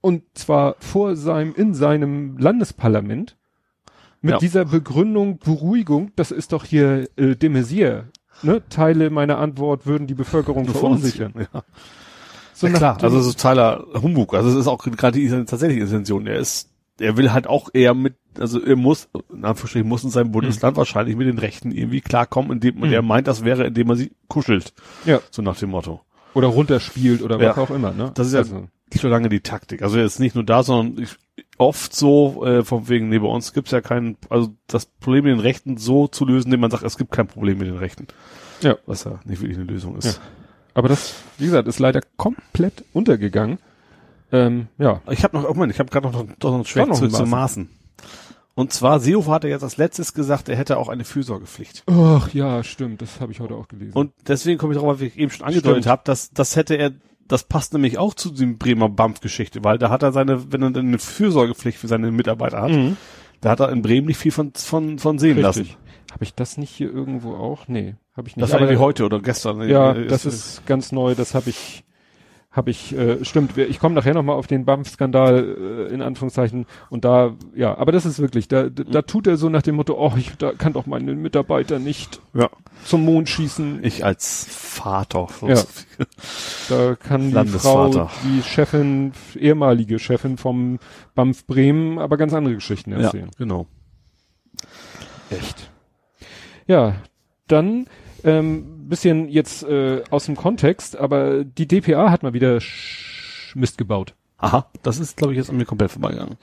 Und 0.00 0.22
zwar 0.34 0.76
vor 0.80 1.16
seinem, 1.16 1.54
in 1.54 1.74
seinem 1.74 2.38
Landesparlament. 2.38 3.36
Mit 4.20 4.32
Ja. 4.32 4.38
dieser 4.38 4.64
Begründung, 4.64 5.38
Beruhigung, 5.38 6.10
das 6.16 6.30
ist 6.30 6.52
doch 6.52 6.64
hier 6.64 7.08
äh, 7.16 7.36
de 7.36 7.48
Maizière. 7.50 8.04
Ne? 8.42 8.62
Teile 8.68 9.10
meiner 9.10 9.38
Antwort 9.38 9.86
würden 9.86 10.06
die 10.06 10.14
Bevölkerung 10.14 10.66
verunsichern. 10.66 11.34
Ja. 11.52 11.62
So 12.54 12.66
ja 12.66 12.72
klar, 12.74 13.02
also 13.02 13.20
so 13.20 13.32
totaler 13.32 13.84
Humbug. 13.94 14.34
Also 14.34 14.48
es 14.50 14.56
ist 14.56 14.66
auch 14.66 14.78
gerade 14.78 15.18
die 15.18 15.28
tatsächliche 15.28 15.82
Intention. 15.84 16.26
Er 16.26 16.38
ist, 16.38 16.68
er 17.00 17.16
will 17.16 17.32
halt 17.32 17.46
auch 17.46 17.68
eher 17.72 17.94
mit, 17.94 18.14
also 18.38 18.60
er 18.62 18.76
muss, 18.76 19.08
in 19.32 19.44
Anführungsstrichen, 19.44 19.88
muss 19.88 20.04
in 20.04 20.10
seinem 20.10 20.32
Bundesland 20.32 20.76
wahrscheinlich 20.76 21.16
mit 21.16 21.26
den 21.26 21.38
Rechten 21.38 21.70
irgendwie 21.72 22.00
klarkommen, 22.00 22.52
indem 22.52 22.76
Mhm. 22.78 22.92
er 22.92 23.02
meint, 23.02 23.26
das 23.28 23.44
wäre, 23.44 23.66
indem 23.66 23.88
man 23.88 23.96
sie 23.96 24.12
kuschelt. 24.28 24.72
Ja. 25.04 25.20
So 25.30 25.42
nach 25.42 25.58
dem 25.58 25.70
Motto. 25.70 26.00
oder 26.34 26.48
runterspielt 26.48 27.22
oder 27.22 27.40
Ja. 27.40 27.50
was 27.50 27.58
auch 27.58 27.70
immer. 27.70 27.90
Ne? 27.92 28.12
Das 28.14 28.26
ist 28.28 28.32
ja 28.34 28.40
also, 28.40 28.68
schon 28.96 29.10
lange 29.10 29.28
die 29.28 29.40
Taktik. 29.40 29.82
Also 29.82 29.98
er 29.98 30.04
ist 30.04 30.20
nicht 30.20 30.34
nur 30.36 30.44
da, 30.44 30.62
sondern 30.62 31.02
ich, 31.02 31.16
oft 31.56 31.94
so, 31.96 32.44
äh, 32.44 32.62
von 32.64 32.88
wegen, 32.88 33.08
nee, 33.08 33.18
bei 33.18 33.26
uns 33.26 33.52
gibt's 33.52 33.70
ja 33.72 33.80
kein, 33.80 34.16
also 34.28 34.54
das 34.68 34.86
Problem 34.86 35.24
mit 35.24 35.32
den 35.32 35.40
Rechten 35.40 35.78
so 35.78 36.06
zu 36.06 36.24
lösen, 36.26 36.48
indem 36.48 36.60
man 36.60 36.70
sagt, 36.70 36.84
es 36.84 36.96
gibt 36.98 37.10
kein 37.10 37.26
Problem 37.26 37.58
mit 37.58 37.66
den 37.66 37.78
Rechten. 37.78 38.06
Ja. 38.62 38.76
Was 38.86 39.04
ja 39.04 39.18
nicht 39.24 39.40
wirklich 39.40 39.58
eine 39.58 39.66
Lösung 39.66 39.96
ist. 39.96 40.20
aber 40.74 40.88
das, 40.88 41.14
wie 41.38 41.46
gesagt, 41.46 41.66
ist 41.66 41.80
leider 41.80 42.02
komplett 42.16 42.84
untergegangen. 42.92 43.58
Ähm, 44.32 44.68
ja. 44.78 45.00
Ich 45.10 45.24
habe 45.24 45.36
noch, 45.38 45.48
oh 45.48 45.54
Mann, 45.54 45.70
ich 45.70 45.78
habe 45.78 45.90
gerade 45.90 46.06
noch, 46.08 46.24
noch 46.24 46.58
ein 46.58 46.64
Schwert 46.64 46.86
Doch 46.86 46.90
noch 46.92 46.98
zurück 46.98 47.12
ein 47.12 47.16
zu 47.16 47.26
Maßen. 47.26 47.68
Und 48.54 48.72
zwar, 48.72 48.98
Seehofer 48.98 49.30
hatte 49.32 49.48
jetzt 49.48 49.62
als 49.62 49.76
letztes 49.76 50.14
gesagt, 50.14 50.48
er 50.48 50.56
hätte 50.56 50.78
auch 50.78 50.88
eine 50.88 51.04
Fürsorgepflicht. 51.04 51.84
Ach 51.86 52.28
ja, 52.34 52.64
stimmt, 52.64 53.00
das 53.02 53.20
habe 53.20 53.30
ich 53.30 53.38
heute 53.40 53.54
auch 53.54 53.68
gelesen. 53.68 53.92
Und 53.94 54.12
deswegen 54.26 54.58
komme 54.58 54.72
ich 54.72 54.78
darauf, 54.80 54.98
weil 55.00 55.06
ich 55.06 55.16
eben 55.16 55.30
schon 55.30 55.46
angedeutet 55.46 55.86
habe, 55.86 56.02
dass 56.04 56.30
das 56.32 56.56
hätte 56.56 56.74
er, 56.74 56.90
das 57.28 57.44
passt 57.44 57.72
nämlich 57.72 57.98
auch 57.98 58.14
zu 58.14 58.30
dem 58.30 58.58
Bremer 58.58 58.88
BAMF-Geschichte, 58.88 59.62
weil 59.62 59.78
da 59.78 59.90
hat 59.90 60.02
er 60.02 60.10
seine, 60.12 60.50
wenn 60.52 60.62
er 60.62 60.70
dann 60.72 60.88
eine 60.88 60.98
Fürsorgepflicht 60.98 61.78
für 61.78 61.86
seine 61.86 62.10
Mitarbeiter 62.10 62.60
hat, 62.62 62.72
Mhm. 62.72 62.96
da 63.40 63.50
hat 63.50 63.60
er 63.60 63.70
in 63.70 63.80
Bremen 63.82 64.08
nicht 64.08 64.16
viel 64.18 64.32
von, 64.32 64.52
von, 64.54 64.98
von 64.98 65.18
sehen 65.20 65.38
lassen. 65.38 65.68
Habe 66.10 66.24
ich 66.24 66.34
das 66.34 66.56
nicht 66.56 66.70
hier 66.70 66.92
irgendwo 66.92 67.34
auch? 67.36 67.68
Nee, 67.68 67.94
habe 68.16 68.26
ich 68.28 68.34
nicht. 68.34 68.42
Das 68.42 68.52
war 68.52 68.60
irgendwie 68.60 68.78
heute 68.80 69.04
oder 69.04 69.20
gestern. 69.20 69.68
Ja, 69.68 69.92
Äh, 69.92 70.06
das 70.08 70.24
ist 70.26 70.66
ganz 70.66 70.90
neu, 70.90 71.14
das 71.14 71.34
habe 71.34 71.50
ich 71.50 71.84
habe 72.50 72.70
ich 72.70 72.96
äh, 72.96 73.24
stimmt, 73.24 73.58
ich 73.58 73.78
komme 73.78 73.94
nachher 73.94 74.14
noch 74.14 74.22
mal 74.22 74.32
auf 74.32 74.46
den 74.46 74.64
BAMF-Skandal 74.64 75.88
äh, 75.90 75.94
in 75.94 76.00
Anführungszeichen 76.00 76.66
und 76.88 77.04
da 77.04 77.36
ja, 77.54 77.76
aber 77.76 77.92
das 77.92 78.06
ist 78.06 78.20
wirklich, 78.20 78.48
da, 78.48 78.70
da, 78.70 79.02
tut 79.02 79.26
er 79.26 79.36
so 79.36 79.50
nach 79.50 79.60
dem 79.60 79.76
Motto, 79.76 79.94
oh, 79.98 80.14
ich 80.16 80.32
da 80.38 80.52
kann 80.52 80.72
doch 80.72 80.86
meine 80.86 81.14
Mitarbeiter 81.14 81.78
nicht 81.78 82.20
ja. 82.32 82.48
zum 82.84 83.04
Mond 83.04 83.28
schießen. 83.28 83.84
Ich 83.84 84.04
als 84.04 84.46
Vater. 84.48 85.28
Ja. 85.46 85.62
Da 86.68 86.94
kann 86.96 87.26
die 87.26 87.32
Frau, 87.32 87.34
Landesvater. 87.34 88.10
die 88.24 88.42
Chefin, 88.42 89.12
ehemalige 89.38 89.98
Chefin 89.98 90.38
vom 90.38 90.78
BAMF 91.14 91.46
Bremen, 91.46 91.98
aber 91.98 92.16
ganz 92.16 92.32
andere 92.32 92.54
Geschichten 92.54 92.92
ja, 92.92 92.98
erzählen. 92.98 93.30
genau. 93.36 93.66
Echt. 95.30 95.70
Ja, 96.66 96.94
dann 97.46 97.86
ähm, 98.24 98.88
bisschen 98.88 99.28
jetzt 99.28 99.62
äh, 99.64 100.02
aus 100.10 100.26
dem 100.26 100.36
Kontext, 100.36 100.96
aber 100.96 101.44
die 101.44 101.66
DPA 101.68 102.10
hat 102.10 102.22
mal 102.22 102.32
wieder 102.34 102.60
Sch 102.60 103.54
Mist 103.56 103.78
gebaut. 103.78 104.14
Aha, 104.38 104.66
das 104.82 104.98
ist, 105.00 105.16
glaube 105.16 105.32
ich, 105.32 105.38
jetzt 105.38 105.50
an 105.50 105.56
mir 105.56 105.64
komplett 105.64 105.90
vorbeigegangen. 105.90 106.36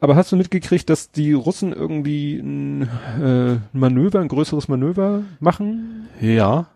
Aber 0.00 0.16
hast 0.16 0.32
du 0.32 0.36
mitgekriegt, 0.36 0.90
dass 0.90 1.12
die 1.12 1.32
Russen 1.32 1.72
irgendwie 1.72 2.34
ein 2.36 2.82
äh, 3.22 3.56
Manöver, 3.72 4.18
ein 4.20 4.28
größeres 4.28 4.66
Manöver 4.68 5.22
machen? 5.38 6.08
Ja. 6.20 6.66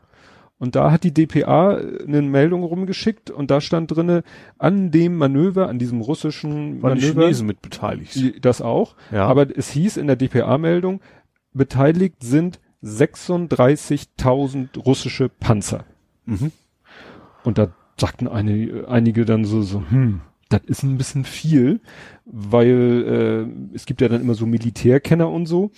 Und 0.59 0.75
da 0.77 0.91
hat 0.93 1.03
die 1.05 1.13
DPA 1.13 1.77
eine 2.07 2.23
Meldung 2.23 2.63
rumgeschickt 2.63 3.31
und 3.31 3.51
da 3.51 3.61
stand 3.61 3.91
drinne, 3.95 4.23
an 4.59 4.91
dem 4.93 5.17
Manöver, 5.17 5.69
an 5.69 5.79
diesem 5.79 6.01
russischen 6.01 6.81
Waren 6.83 6.99
die 6.99 7.07
Manöver, 7.07 7.23
Chinesen 7.25 7.47
mit 7.49 7.61
beteiligt. 7.61 8.15
die- 8.15 8.41
das 8.41 8.63
auch, 8.63 8.95
Ja. 9.13 9.27
aber 9.27 9.49
es 9.55 9.69
hieß 9.71 9.97
in 9.99 10.07
der 10.07 10.17
DPA-Meldung, 10.17 11.01
beteiligt 11.53 12.23
sind 12.23 12.61
36.000 12.87 14.79
russische 14.79 15.29
Panzer. 15.29 15.85
Mhm. 16.25 16.53
Und 17.45 17.59
da 17.59 17.75
sagten 17.99 18.29
eine, 18.29 18.87
einige 18.89 19.25
dann 19.25 19.45
so, 19.45 19.63
so, 19.63 19.83
hm, 19.89 20.21
das 20.49 20.63
ist 20.67 20.83
ein 20.83 20.99
bisschen 20.99 21.25
viel, 21.25 21.81
weil 22.25 23.49
äh, 23.73 23.75
es 23.75 23.87
gibt 23.87 24.01
ja 24.01 24.09
dann 24.09 24.21
immer 24.21 24.35
so 24.35 24.47
Militärkenner 24.47 25.31
und 25.31 25.47
so. 25.47 25.73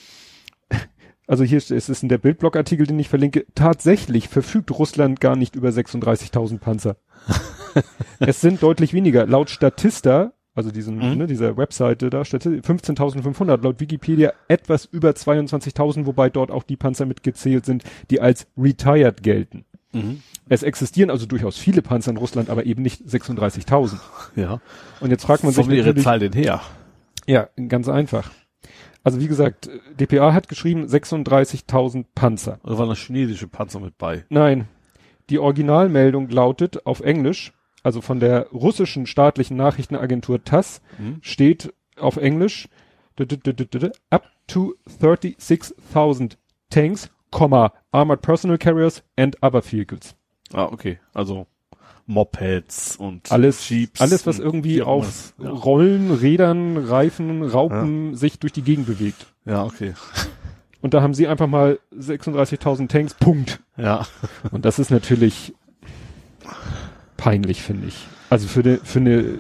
Also 1.26 1.44
hier 1.44 1.59
ist 1.59 1.70
es 1.70 1.90
ist 1.90 2.02
in 2.02 2.09
der 2.09 2.16
Bildblog-Artikel, 2.16 2.86
den 2.86 2.98
ich 2.98 3.11
verlinke, 3.11 3.44
tatsächlich 3.54 4.28
verfügt 4.28 4.70
Russland 4.70 5.20
gar 5.20 5.36
nicht 5.36 5.56
über 5.56 5.68
36.000 5.68 6.59
Panzer. 6.59 6.96
es 8.18 8.40
sind 8.40 8.62
deutlich 8.62 8.94
weniger. 8.94 9.26
Laut 9.26 9.50
Statista, 9.50 10.32
also 10.59 10.72
diesen, 10.72 10.96
Mhm. 10.96 11.16
ne, 11.18 11.26
dieser 11.28 11.56
Webseite 11.56 12.11
da, 12.11 12.24
Statistik, 12.24 12.64
15.500, 12.64 13.62
laut 13.62 13.78
Wikipedia 13.80 14.32
etwas 14.48 14.84
über 14.84 15.11
22.000, 15.14 16.04
wobei 16.04 16.28
dort 16.28 16.50
auch 16.50 16.64
die 16.64 16.76
Panzer 16.76 17.06
mitgezählt 17.06 17.64
sind, 17.64 17.84
die 18.11 18.20
als 18.20 18.48
retired 18.59 19.22
gelten. 19.22 19.64
Mhm. 19.92 20.20
Es 20.48 20.62
existieren 20.64 21.11
also 21.11 21.26
durchaus 21.26 21.56
viele 21.56 21.80
Panzer 21.80 22.11
in 22.11 22.16
Russland, 22.16 22.50
aber 22.50 22.66
eben 22.66 22.82
nicht 22.82 23.02
36.000. 23.06 24.00
Ja. 24.36 24.61
Und 25.00 25.11
jetzt 25.11 25.24
fragt 25.24 25.44
man 25.44 25.52
Wo 25.52 25.62
sich 25.62 25.66
haben 25.66 25.74
ihre 25.74 25.94
Zahl 25.94 26.18
denn 26.18 26.32
her? 26.32 26.61
ja, 27.26 27.48
ganz 27.68 27.88
einfach. 27.88 28.30
Also 29.04 29.20
wie 29.20 29.28
gesagt, 29.28 29.70
DPA 29.98 30.34
hat 30.34 30.48
geschrieben 30.48 30.86
36.000 30.86 32.04
Panzer. 32.14 32.59
Oder 32.64 32.78
waren 32.78 32.88
da 32.88 32.94
chinesische 32.96 33.46
Panzer 33.46 33.80
mit 33.80 33.96
bei? 33.96 34.24
Nein, 34.28 34.66
die 35.30 35.38
Originalmeldung 35.38 36.28
lautet 36.30 36.84
auf 36.84 37.00
Englisch, 37.00 37.52
also 37.83 38.01
von 38.01 38.20
der 38.20 38.49
russischen 38.51 39.07
staatlichen 39.07 39.57
Nachrichtenagentur 39.57 40.43
TASS 40.45 40.81
Mhm. 40.99 41.18
steht 41.22 41.72
auf 41.99 42.16
Englisch 42.16 42.68
up 44.11 44.24
to 44.47 44.74
36.000 44.87 46.37
Tanks, 46.70 47.11
Komma, 47.31 47.72
armored 47.93 48.22
personnel 48.22 48.59
carriers 48.59 49.03
and 49.16 49.37
other 49.43 49.62
vehicles. 49.62 50.14
Ah, 50.53 50.64
okay. 50.64 50.99
Also 51.12 51.47
Mopeds 52.07 52.97
und 52.97 53.31
Alles, 53.31 53.68
Jeeps. 53.68 54.01
alles 54.01 54.26
was 54.26 54.39
irgendwie 54.39 54.81
auf 54.83 55.35
immer. 55.39 55.51
Rollen, 55.51 56.11
Rädern, 56.11 56.79
Reifen, 56.79 57.43
Raupen 57.43 58.14
sich 58.14 58.39
durch 58.39 58.53
die 58.55 58.62
Gegend 58.62 58.87
bewegt. 58.87 59.26
Ja. 59.45 59.53
ja, 59.53 59.64
okay. 59.64 59.93
Und 60.81 60.95
da 60.95 61.03
haben 61.03 61.12
sie 61.12 61.26
einfach 61.29 61.49
mal 61.49 61.79
36.000 61.93 62.89
Tanks, 62.89 63.12
Punkt. 63.14 63.61
Ja. 63.76 64.07
Und 64.53 64.64
das 64.64 64.79
ist 64.79 64.91
natürlich 64.91 65.55
peinlich, 67.18 67.60
finde 67.62 67.88
ich. 67.88 68.06
Also 68.30 68.48
für 68.48 68.60
eine, 68.60 68.78
für 68.78 69.00
eine 69.00 69.14
äh, 69.16 69.36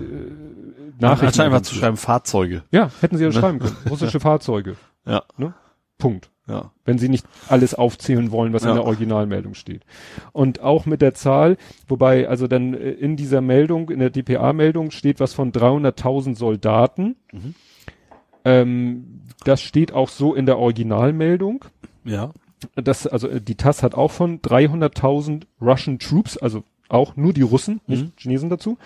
Nachricht. 1.00 1.24
Anstatt 1.28 1.46
einfach 1.46 1.62
zu 1.62 1.74
schreiben 1.74 1.96
Fahrzeuge. 1.96 2.62
Ja, 2.70 2.90
hätten 3.00 3.16
sie 3.16 3.22
ja 3.24 3.30
Ne? 3.30 3.34
schreiben 3.34 3.58
können. 3.60 3.76
Russische 3.88 4.20
Fahrzeuge. 4.20 4.76
Ja. 5.06 5.22
Punkt. 5.96 6.28
Ja. 6.46 6.70
Wenn 6.84 6.98
sie 6.98 7.08
nicht 7.08 7.24
alles 7.48 7.74
aufzählen 7.74 8.30
wollen, 8.30 8.52
was 8.52 8.62
Ja. 8.64 8.70
in 8.70 8.74
der 8.76 8.84
Originalmeldung 8.84 9.54
steht. 9.54 9.84
Und 10.32 10.60
auch 10.60 10.84
mit 10.84 11.00
der 11.00 11.14
Zahl, 11.14 11.56
wobei 11.86 12.28
also 12.28 12.46
dann 12.46 12.74
äh, 12.74 12.90
in 12.90 13.16
dieser 13.16 13.40
Meldung, 13.40 13.88
in 13.88 14.00
der 14.00 14.10
DPA-Meldung 14.10 14.90
steht 14.90 15.18
was 15.18 15.32
von 15.32 15.50
300.000 15.50 16.36
Soldaten. 16.36 17.16
Mhm. 17.32 17.54
Ähm, 18.44 19.22
das 19.44 19.62
steht 19.62 19.92
auch 19.92 20.08
so 20.08 20.34
in 20.34 20.46
der 20.46 20.58
Originalmeldung. 20.58 21.64
Ja. 22.04 22.32
das, 22.76 23.06
also 23.06 23.28
äh, 23.28 23.40
die 23.40 23.56
TASS 23.56 23.82
hat 23.82 23.94
auch 23.94 24.10
von 24.10 24.40
300.000 24.40 25.44
Russian 25.60 25.98
Troops, 25.98 26.36
also 26.36 26.64
auch 26.88 27.16
nur 27.16 27.32
die 27.32 27.42
Russen, 27.42 27.80
nicht 27.86 28.04
Mhm. 28.04 28.12
Chinesen 28.16 28.50
dazu. 28.50 28.78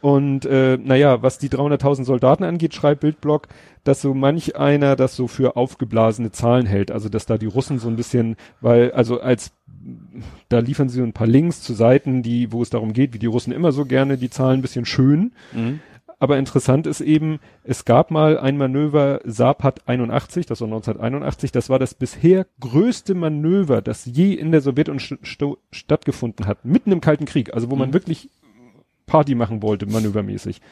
Und 0.00 0.44
äh, 0.44 0.78
naja, 0.82 1.22
was 1.22 1.38
die 1.38 1.48
300.000 1.48 2.04
Soldaten 2.04 2.44
angeht, 2.44 2.74
schreibt 2.74 3.00
Bildblock, 3.00 3.48
dass 3.82 4.02
so 4.02 4.14
manch 4.14 4.56
einer 4.56 4.94
das 4.94 5.16
so 5.16 5.26
für 5.26 5.56
aufgeblasene 5.56 6.30
Zahlen 6.30 6.66
hält. 6.66 6.90
Also 6.90 7.08
dass 7.08 7.26
da 7.26 7.38
die 7.38 7.46
Russen 7.46 7.78
so 7.78 7.88
ein 7.88 7.96
bisschen, 7.96 8.36
weil 8.60 8.92
also 8.92 9.20
als 9.20 9.52
da 10.48 10.58
liefern 10.58 10.88
sie 10.88 10.98
so 10.98 11.04
ein 11.04 11.12
paar 11.12 11.26
Links 11.26 11.62
zu 11.62 11.72
Seiten, 11.72 12.22
die, 12.22 12.52
wo 12.52 12.62
es 12.62 12.70
darum 12.70 12.92
geht, 12.92 13.14
wie 13.14 13.18
die 13.18 13.26
Russen 13.26 13.52
immer 13.52 13.72
so 13.72 13.84
gerne 13.84 14.16
die 14.16 14.30
Zahlen 14.30 14.58
ein 14.58 14.62
bisschen 14.62 14.84
schön. 14.84 15.32
Mhm. 15.52 15.80
Aber 16.18 16.38
interessant 16.38 16.86
ist 16.86 17.02
eben, 17.02 17.40
es 17.62 17.84
gab 17.84 18.10
mal 18.10 18.38
ein 18.38 18.56
Manöver 18.56 19.20
Sapat 19.24 19.86
81, 19.86 20.46
das 20.46 20.60
war 20.62 20.68
1981, 20.68 21.52
das 21.52 21.68
war 21.68 21.78
das 21.78 21.92
bisher 21.92 22.46
größte 22.58 23.14
Manöver, 23.14 23.82
das 23.82 24.06
je 24.06 24.32
in 24.32 24.50
der 24.50 24.62
Sowjetunion 24.62 25.18
st 25.22 25.44
stattgefunden 25.70 26.46
hat, 26.46 26.64
mitten 26.64 26.90
im 26.90 27.02
Kalten 27.02 27.26
Krieg, 27.26 27.52
also 27.52 27.70
wo 27.70 27.76
man 27.76 27.90
Mhm. 27.90 27.94
wirklich 27.94 28.30
Party 29.04 29.34
machen 29.34 29.60
wollte, 29.62 29.84
manövermäßig. 29.86 30.62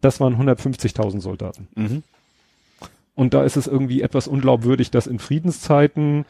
Das 0.00 0.20
waren 0.20 0.36
150.000 0.38 1.20
Soldaten. 1.20 1.68
Mhm. 1.74 2.02
Und 3.16 3.34
da 3.34 3.42
ist 3.44 3.56
es 3.56 3.66
irgendwie 3.66 4.00
etwas 4.02 4.28
unglaubwürdig, 4.28 4.90
dass 4.90 5.06
in 5.06 5.18
Friedenszeiten, 5.18 6.24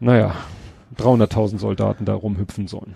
naja, 0.00 0.36
300.000 0.96 1.58
Soldaten 1.58 2.04
da 2.04 2.14
rumhüpfen 2.14 2.68
sollen. 2.68 2.94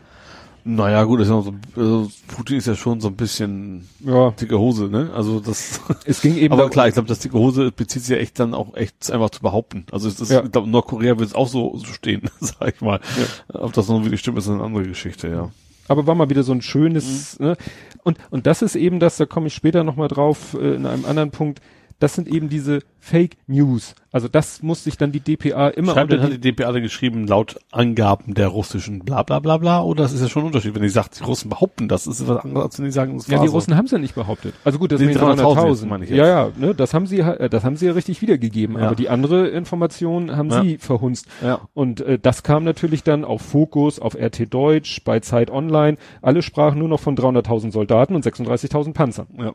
Naja, 0.64 1.04
gut, 1.04 1.20
ist 1.20 1.28
ja 1.30 1.40
so, 1.40 1.54
also 1.76 2.10
Putin 2.26 2.58
ist 2.58 2.66
ja 2.66 2.74
schon 2.74 3.00
so 3.00 3.08
ein 3.08 3.16
bisschen 3.16 3.88
Ja, 4.00 4.30
dicke 4.32 4.58
Hose, 4.58 4.88
ne? 4.88 5.10
Also 5.14 5.40
das, 5.40 5.80
es 6.04 6.20
ging 6.20 6.36
eben 6.36 6.52
aber 6.52 6.68
klar, 6.68 6.88
ich 6.88 6.94
glaube, 6.94 7.08
das 7.08 7.20
dicke 7.20 7.38
Hose 7.38 7.72
bezieht 7.72 8.02
sich 8.02 8.10
ja 8.14 8.20
echt 8.20 8.38
dann 8.38 8.52
auch 8.54 8.74
echt 8.74 9.10
einfach 9.10 9.30
zu 9.30 9.40
behaupten. 9.40 9.86
Also 9.92 10.08
es 10.08 10.20
ist, 10.20 10.30
Ja. 10.30 10.44
ich 10.44 10.52
glaube, 10.52 10.68
Nordkorea 10.68 11.18
wird 11.18 11.28
es 11.28 11.34
auch 11.34 11.48
so, 11.48 11.76
so 11.76 11.86
stehen, 11.86 12.22
sag 12.40 12.74
ich 12.74 12.80
mal. 12.80 13.00
Ob 13.48 13.72
das 13.72 13.88
nun 13.88 14.04
wirklich 14.04 14.20
stimmt, 14.20 14.38
ist 14.38 14.48
eine 14.48 14.62
andere 14.62 14.82
Geschichte, 14.84 15.28
ja. 15.28 15.50
aber 15.88 16.06
war 16.06 16.14
mal 16.14 16.28
wieder 16.30 16.42
so 16.42 16.52
ein 16.52 16.62
schönes, 16.62 17.38
ne? 17.40 17.56
Und, 18.04 18.18
und 18.30 18.46
das 18.46 18.62
ist 18.62 18.76
eben 18.76 19.00
das, 19.00 19.16
da 19.16 19.26
komme 19.26 19.48
ich 19.48 19.54
später 19.54 19.84
nochmal 19.84 20.08
drauf, 20.08 20.54
äh, 20.54 20.74
in 20.74 20.86
einem 20.86 21.04
anderen 21.04 21.30
Punkt, 21.30 21.60
das 21.98 22.14
sind 22.14 22.28
eben 22.28 22.48
diese 22.48 22.80
Fake 23.00 23.36
News. 23.46 23.94
Also 24.10 24.28
das 24.28 24.62
muss 24.62 24.84
sich 24.84 24.96
dann 24.96 25.12
die 25.12 25.20
DPA 25.20 25.68
immer 25.68 25.92
Schreibt 25.92 26.12
denn, 26.12 26.18
unter 26.20 26.32
hat 26.32 26.36
die, 26.36 26.40
die 26.40 26.56
DPA 26.56 26.72
dann 26.72 26.82
geschrieben, 26.82 27.26
laut 27.26 27.58
Angaben 27.70 28.34
der 28.34 28.48
russischen 28.48 29.00
bla 29.00 29.22
bla 29.22 29.38
bla 29.38 29.58
bla, 29.58 29.82
oder 29.82 30.02
das 30.02 30.12
ist 30.12 30.20
ja 30.22 30.28
schon 30.28 30.42
ein 30.42 30.46
Unterschied, 30.46 30.74
wenn 30.74 30.82
die 30.82 30.88
sagt, 30.88 31.18
die 31.20 31.24
Russen 31.24 31.48
behaupten 31.50 31.88
das, 31.88 32.06
ist 32.06 32.26
was 32.26 32.44
anderes, 32.44 32.64
als 32.66 32.78
wenn 32.78 32.86
die 32.86 32.92
sagen, 32.92 33.16
das 33.16 33.26
ja, 33.28 33.40
die 33.40 33.48
so. 33.48 33.54
Russen 33.54 33.76
haben 33.76 33.84
es 33.84 33.90
ja 33.90 33.98
nicht 33.98 34.14
behauptet. 34.14 34.54
Also 34.64 34.78
gut, 34.78 34.92
das 34.92 35.00
sind 35.00 35.10
300.000 35.10 35.42
300.000. 35.42 35.68
jetzt, 35.68 35.86
meine 35.86 36.04
ich 36.04 36.10
jetzt. 36.10 36.18
Ja, 36.18 36.26
ja, 36.26 36.50
ne, 36.56 36.74
das 36.74 36.94
haben 36.94 37.06
sie, 37.06 37.20
äh, 37.20 37.48
das 37.48 37.64
haben 37.64 37.76
sie 37.76 37.86
ja 37.86 37.92
richtig 37.92 38.22
wiedergegeben. 38.22 38.76
Ja. 38.78 38.86
Aber 38.86 38.96
die 38.96 39.08
andere 39.08 39.48
Information 39.48 40.36
haben 40.36 40.50
Ja. 40.50 40.62
sie 40.62 40.78
verhunzt. 40.78 41.26
Ja. 41.42 41.60
Und 41.74 42.00
äh, 42.00 42.18
das 42.18 42.42
kam 42.42 42.64
natürlich 42.64 43.02
dann 43.02 43.24
auf 43.24 43.42
Fokus, 43.42 43.98
auf 43.98 44.14
RT 44.14 44.52
Deutsch, 44.52 45.02
bei 45.04 45.20
Zeit 45.20 45.50
Online. 45.50 45.96
Alle 46.22 46.42
sprachen 46.42 46.78
nur 46.78 46.88
noch 46.88 47.00
von 47.00 47.16
300.000 47.16 47.72
Soldaten 47.72 48.14
und 48.14 48.24
36.000 48.24 48.92
Panzern. 48.94 49.26
Ja. 49.38 49.52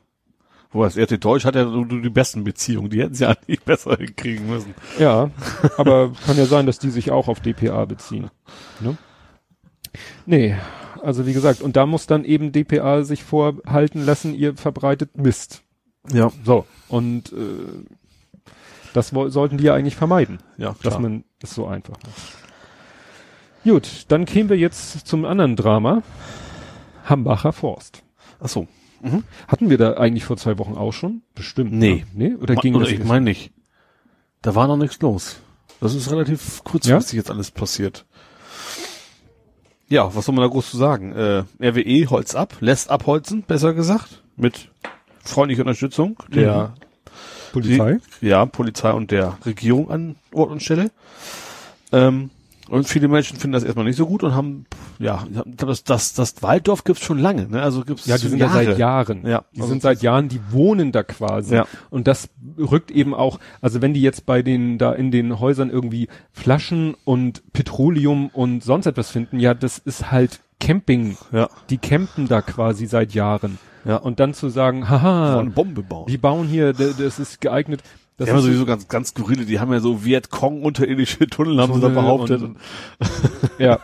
Wobei 0.73 0.85
das 0.85 0.97
RT 0.97 1.23
Deutsch 1.23 1.45
hat 1.45 1.55
ja 1.55 1.65
nur 1.65 1.85
die 2.01 2.09
besten 2.09 2.43
Beziehungen, 2.43 2.89
die 2.89 3.01
hätten 3.01 3.13
sie 3.13 3.23
ja 3.25 3.35
nicht 3.47 3.63
besser 3.63 3.95
hinkriegen 3.95 4.47
müssen. 4.49 4.73
Ja, 4.99 5.29
aber 5.77 6.11
kann 6.25 6.37
ja 6.37 6.45
sein, 6.45 6.65
dass 6.65 6.79
die 6.79 6.89
sich 6.89 7.11
auch 7.11 7.27
auf 7.27 7.39
DPA 7.39 7.85
beziehen. 7.85 8.29
Ne? 8.79 8.97
Nee, 10.25 10.57
also 11.01 11.25
wie 11.27 11.33
gesagt, 11.33 11.61
und 11.61 11.75
da 11.75 11.85
muss 11.85 12.07
dann 12.07 12.25
eben 12.25 12.51
DPA 12.51 13.03
sich 13.03 13.23
vorhalten 13.23 14.03
lassen, 14.05 14.33
ihr 14.33 14.55
verbreitet 14.55 15.17
Mist. 15.17 15.61
Ja. 16.11 16.31
So, 16.43 16.65
und 16.89 17.31
äh, 17.31 17.85
das 18.93 19.09
sollten 19.09 19.57
die 19.57 19.63
ja 19.65 19.73
eigentlich 19.73 19.95
vermeiden, 19.95 20.39
Ja, 20.57 20.69
dass 20.81 20.93
klar. 20.93 20.99
man 21.01 21.23
das 21.39 21.53
so 21.53 21.67
einfach 21.67 21.95
macht. 22.03 22.43
Gut, 23.63 24.05
dann 24.09 24.25
kämen 24.25 24.49
wir 24.49 24.57
jetzt 24.57 25.07
zum 25.07 25.23
anderen 25.25 25.55
Drama. 25.55 26.03
Hambacher 27.05 27.53
Forst. 27.53 28.03
Ach 28.41 28.49
so. 28.49 28.67
Hatten 29.47 29.69
wir 29.69 29.77
da 29.77 29.93
eigentlich 29.93 30.23
vor 30.23 30.37
zwei 30.37 30.57
Wochen 30.57 30.75
auch 30.75 30.93
schon? 30.93 31.21
Bestimmt. 31.35 31.73
Nee. 31.73 32.05
Ne? 32.13 32.29
Nee? 32.29 32.35
Oder 32.35 32.55
ging 32.55 32.75
Oder 32.75 32.85
das 32.85 32.93
ich 32.93 33.03
meine 33.03 33.25
nicht. 33.25 33.51
Da 34.41 34.55
war 34.55 34.67
noch 34.67 34.77
nichts 34.77 35.01
los. 35.01 35.37
Das 35.79 35.93
ist 35.95 36.09
relativ 36.11 36.63
kurzfristig 36.63 37.17
jetzt 37.17 37.29
alles 37.29 37.51
passiert. 37.51 38.05
Ja, 39.89 40.15
was 40.15 40.25
soll 40.25 40.35
man 40.35 40.43
da 40.43 40.49
groß 40.49 40.71
zu 40.71 40.77
sagen? 40.77 41.11
Äh, 41.13 41.43
RWE 41.61 42.09
holzt 42.09 42.35
ab, 42.35 42.55
lässt 42.61 42.89
abholzen, 42.89 43.43
besser 43.43 43.73
gesagt, 43.73 44.23
mit 44.37 44.69
freundlicher 45.23 45.61
Unterstützung 45.61 46.17
der 46.29 46.73
Polizei? 47.51 47.99
Die, 48.21 48.27
ja, 48.27 48.45
Polizei 48.45 48.91
und 48.91 49.11
der 49.11 49.37
Regierung 49.45 49.91
an 49.91 50.15
Ort 50.33 50.51
und 50.51 50.63
Stelle. 50.63 50.89
Ähm, 51.91 52.31
und 52.73 52.87
viele 52.87 53.07
Menschen 53.07 53.37
finden 53.37 53.53
das 53.53 53.63
erstmal 53.63 53.85
nicht 53.85 53.95
so 53.97 54.05
gut 54.07 54.23
und 54.23 54.33
haben, 54.33 54.65
ja, 54.99 55.23
das, 55.45 55.83
das, 55.83 56.13
das 56.13 56.41
Walddorf 56.41 56.83
gibt's 56.83 57.03
schon 57.03 57.19
lange, 57.19 57.47
ne? 57.47 57.61
Also 57.61 57.83
gibt's 57.85 58.05
Ja, 58.07 58.17
die 58.17 58.27
sind 58.27 58.39
da 58.39 58.49
seit 58.49 58.77
Jahren. 58.77 59.25
Ja, 59.27 59.43
Die 59.53 59.61
also 59.61 59.69
sind 59.71 59.81
seit 59.83 60.01
Jahren, 60.01 60.27
die 60.27 60.41
wohnen 60.49 60.91
da 60.91 61.03
quasi. 61.03 61.55
Ja. 61.55 61.67
Und 61.91 62.07
das 62.07 62.29
rückt 62.57 62.89
eben 62.91 63.13
auch, 63.13 63.39
also 63.61 63.81
wenn 63.81 63.93
die 63.93 64.01
jetzt 64.01 64.25
bei 64.25 64.41
den, 64.41 64.77
da 64.79 64.91
in 64.91 65.11
den 65.11 65.39
Häusern 65.39 65.69
irgendwie 65.69 66.07
Flaschen 66.31 66.95
und 67.05 67.43
Petroleum 67.53 68.29
und 68.33 68.63
sonst 68.63 68.87
etwas 68.87 69.11
finden, 69.11 69.39
ja, 69.39 69.53
das 69.53 69.77
ist 69.77 70.11
halt 70.11 70.39
Camping. 70.59 71.17
Ja, 71.31 71.49
Die 71.69 71.77
campen 71.77 72.27
da 72.27 72.41
quasi 72.41 72.85
seit 72.87 73.13
Jahren. 73.13 73.59
ja. 73.85 73.97
Und 73.97 74.19
dann 74.19 74.33
zu 74.33 74.49
sagen, 74.49 74.89
haha, 74.89 75.39
eine 75.39 75.49
Bombe 75.51 75.83
bauen. 75.83 76.07
die 76.07 76.17
bauen 76.17 76.47
hier, 76.47 76.73
das 76.73 77.19
ist 77.19 77.39
geeignet. 77.41 77.83
Das 78.25 78.29
Die 78.29 78.31
haben 78.31 78.37
ja 78.39 78.43
sowieso 78.45 78.65
ganz, 78.65 78.87
ganz 78.87 79.09
skurrile, 79.09 79.45
die 79.45 79.59
haben 79.59 79.71
ja 79.73 79.79
so 79.79 80.03
Vietcong 80.05 80.63
unterirdische 80.63 81.27
Tunnel, 81.29 81.59
haben 81.61 81.73
sie 81.73 81.79
da 81.81 81.87
Tunnel 81.87 82.01
behauptet. 82.01 82.41
und- 82.41 82.57
Ja. 83.59 83.79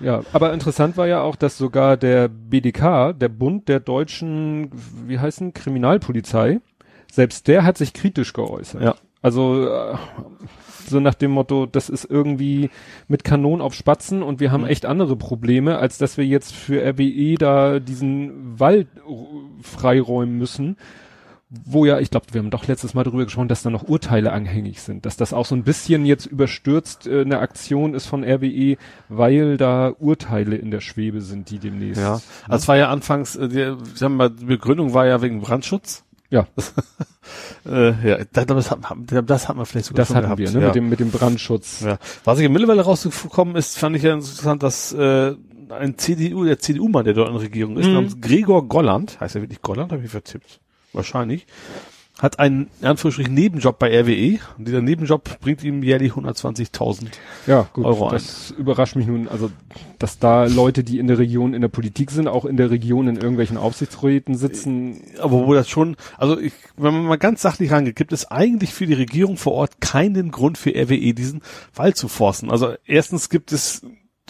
Ja, 0.00 0.22
aber 0.32 0.52
interessant 0.52 0.96
war 0.96 1.06
ja 1.06 1.20
auch, 1.22 1.36
dass 1.36 1.56
sogar 1.58 1.96
der 1.96 2.26
BDK, 2.28 3.12
der 3.12 3.28
Bund 3.28 3.68
der 3.68 3.78
deutschen, 3.78 4.70
wie 5.06 5.18
heißen, 5.20 5.54
Kriminalpolizei, 5.54 6.60
selbst 7.10 7.46
der 7.46 7.62
hat 7.64 7.78
sich 7.78 7.92
kritisch 7.92 8.32
geäußert. 8.32 8.82
Ja. 8.82 8.94
Also 9.20 9.68
äh, 9.68 9.94
so 10.88 10.98
nach 10.98 11.14
dem 11.14 11.30
Motto, 11.30 11.66
das 11.66 11.88
ist 11.88 12.04
irgendwie 12.04 12.70
mit 13.06 13.22
Kanonen 13.22 13.60
auf 13.60 13.74
Spatzen 13.74 14.24
und 14.24 14.40
wir 14.40 14.50
haben 14.50 14.62
Mhm. 14.62 14.70
echt 14.70 14.86
andere 14.86 15.14
Probleme, 15.14 15.78
als 15.78 15.98
dass 15.98 16.16
wir 16.16 16.26
jetzt 16.26 16.52
für 16.52 16.82
RWE 16.84 17.36
da 17.38 17.78
diesen 17.78 18.58
Wald 18.58 18.88
freiräumen 19.60 20.36
müssen, 20.36 20.76
wo 21.64 21.84
ja, 21.84 21.98
ich 21.98 22.10
glaube, 22.10 22.26
wir 22.32 22.40
haben 22.40 22.50
doch 22.50 22.66
letztes 22.66 22.94
Mal 22.94 23.04
darüber 23.04 23.24
gesprochen, 23.24 23.48
dass 23.48 23.62
da 23.62 23.70
noch 23.70 23.82
Urteile 23.82 24.32
anhängig 24.32 24.80
sind, 24.80 25.04
dass 25.04 25.16
das 25.16 25.32
auch 25.34 25.44
so 25.44 25.54
ein 25.54 25.64
bisschen 25.64 26.06
jetzt 26.06 26.26
überstürzt 26.26 27.06
äh, 27.06 27.20
eine 27.20 27.40
Aktion 27.40 27.94
ist 27.94 28.06
von 28.06 28.24
RWE, 28.24 28.76
weil 29.08 29.58
da 29.58 29.92
Urteile 29.98 30.56
in 30.56 30.70
der 30.70 30.80
Schwebe 30.80 31.20
sind, 31.20 31.50
die 31.50 31.58
demnächst. 31.58 32.00
Ja, 32.00 32.20
also 32.48 32.62
es 32.62 32.68
war 32.68 32.76
ja 32.76 32.88
anfangs, 32.90 33.36
äh, 33.36 33.48
die, 33.48 33.64
sagen 33.94 34.14
wir 34.14 34.28
mal, 34.28 34.30
die 34.30 34.46
Begründung 34.46 34.94
war 34.94 35.06
ja 35.06 35.20
wegen 35.20 35.40
Brandschutz. 35.40 36.04
Ja. 36.30 36.46
äh, 37.66 38.08
ja, 38.08 38.18
das, 38.32 38.70
hat, 38.70 38.78
das 39.26 39.48
hat 39.48 39.56
man 39.56 39.66
vielleicht 39.66 39.86
sogar 39.86 40.06
das 40.06 40.14
hatten 40.14 40.22
gehabt. 40.24 40.38
wir, 40.38 40.50
ne, 40.50 40.60
ja. 40.60 40.66
mit 40.68 40.74
dem 40.74 40.88
mit 40.88 41.00
dem 41.00 41.10
Brandschutz. 41.10 41.82
Ja. 41.82 41.98
Was 42.24 42.38
ich 42.38 42.48
mittlerweile 42.48 42.80
rausgekommen 42.80 43.54
ist, 43.56 43.78
fand 43.78 43.96
ich 43.96 44.02
ja 44.04 44.14
interessant, 44.14 44.62
dass 44.62 44.94
äh, 44.94 45.34
ein 45.68 45.98
CDU, 45.98 46.44
der 46.44 46.58
CDU-Mann, 46.58 47.04
der 47.04 47.12
dort 47.12 47.28
in 47.28 47.34
der 47.34 47.42
Regierung 47.42 47.76
ist, 47.76 47.86
Mhm. 47.86 47.92
namens 47.92 48.20
Gregor 48.22 48.66
Golland, 48.66 49.20
heißt 49.20 49.34
er 49.36 49.42
wirklich 49.42 49.60
Golland, 49.60 49.92
habe 49.92 50.02
ich 50.02 50.10
vertippt, 50.10 50.60
wahrscheinlich, 50.92 51.46
hat 52.18 52.38
einen, 52.38 52.68
in 52.80 52.86
Anführungsstrichen, 52.86 53.34
Nebenjob 53.34 53.78
bei 53.78 53.88
RWE 53.88 54.38
und 54.56 54.68
dieser 54.68 54.80
Nebenjob 54.82 55.40
bringt 55.40 55.64
ihm 55.64 55.82
jährlich 55.82 56.12
120.000. 56.12 57.08
Ja, 57.46 57.68
gut, 57.72 57.84
Euro 57.84 58.06
ein. 58.06 58.12
das 58.12 58.52
überrascht 58.52 58.96
mich 58.96 59.06
nun, 59.06 59.26
also 59.28 59.50
dass 59.98 60.18
da 60.18 60.44
Leute, 60.44 60.84
die 60.84 60.98
in 60.98 61.08
der 61.08 61.18
Region 61.18 61.54
in 61.54 61.62
der 61.62 61.68
Politik 61.68 62.10
sind, 62.10 62.28
auch 62.28 62.44
in 62.44 62.56
der 62.56 62.70
Region 62.70 63.08
in 63.08 63.16
irgendwelchen 63.16 63.56
Aufsichtsräten 63.56 64.36
sitzen. 64.36 65.02
Aber 65.20 65.46
wo 65.46 65.54
das 65.54 65.68
schon, 65.68 65.96
also 66.16 66.38
ich, 66.38 66.52
wenn 66.76 66.92
man 66.94 67.04
mal 67.04 67.18
ganz 67.18 67.42
sachlich 67.42 67.72
rangeht, 67.72 67.96
gibt 67.96 68.12
es 68.12 68.30
eigentlich 68.30 68.72
für 68.72 68.86
die 68.86 68.94
Regierung 68.94 69.36
vor 69.36 69.54
Ort 69.54 69.80
keinen 69.80 70.30
Grund 70.30 70.58
für 70.58 70.70
RWE 70.70 71.14
diesen 71.14 71.42
Wald 71.74 71.96
zu 71.96 72.08
forsten. 72.08 72.50
Also 72.50 72.74
erstens 72.84 73.30
gibt 73.30 73.52
es 73.52 73.82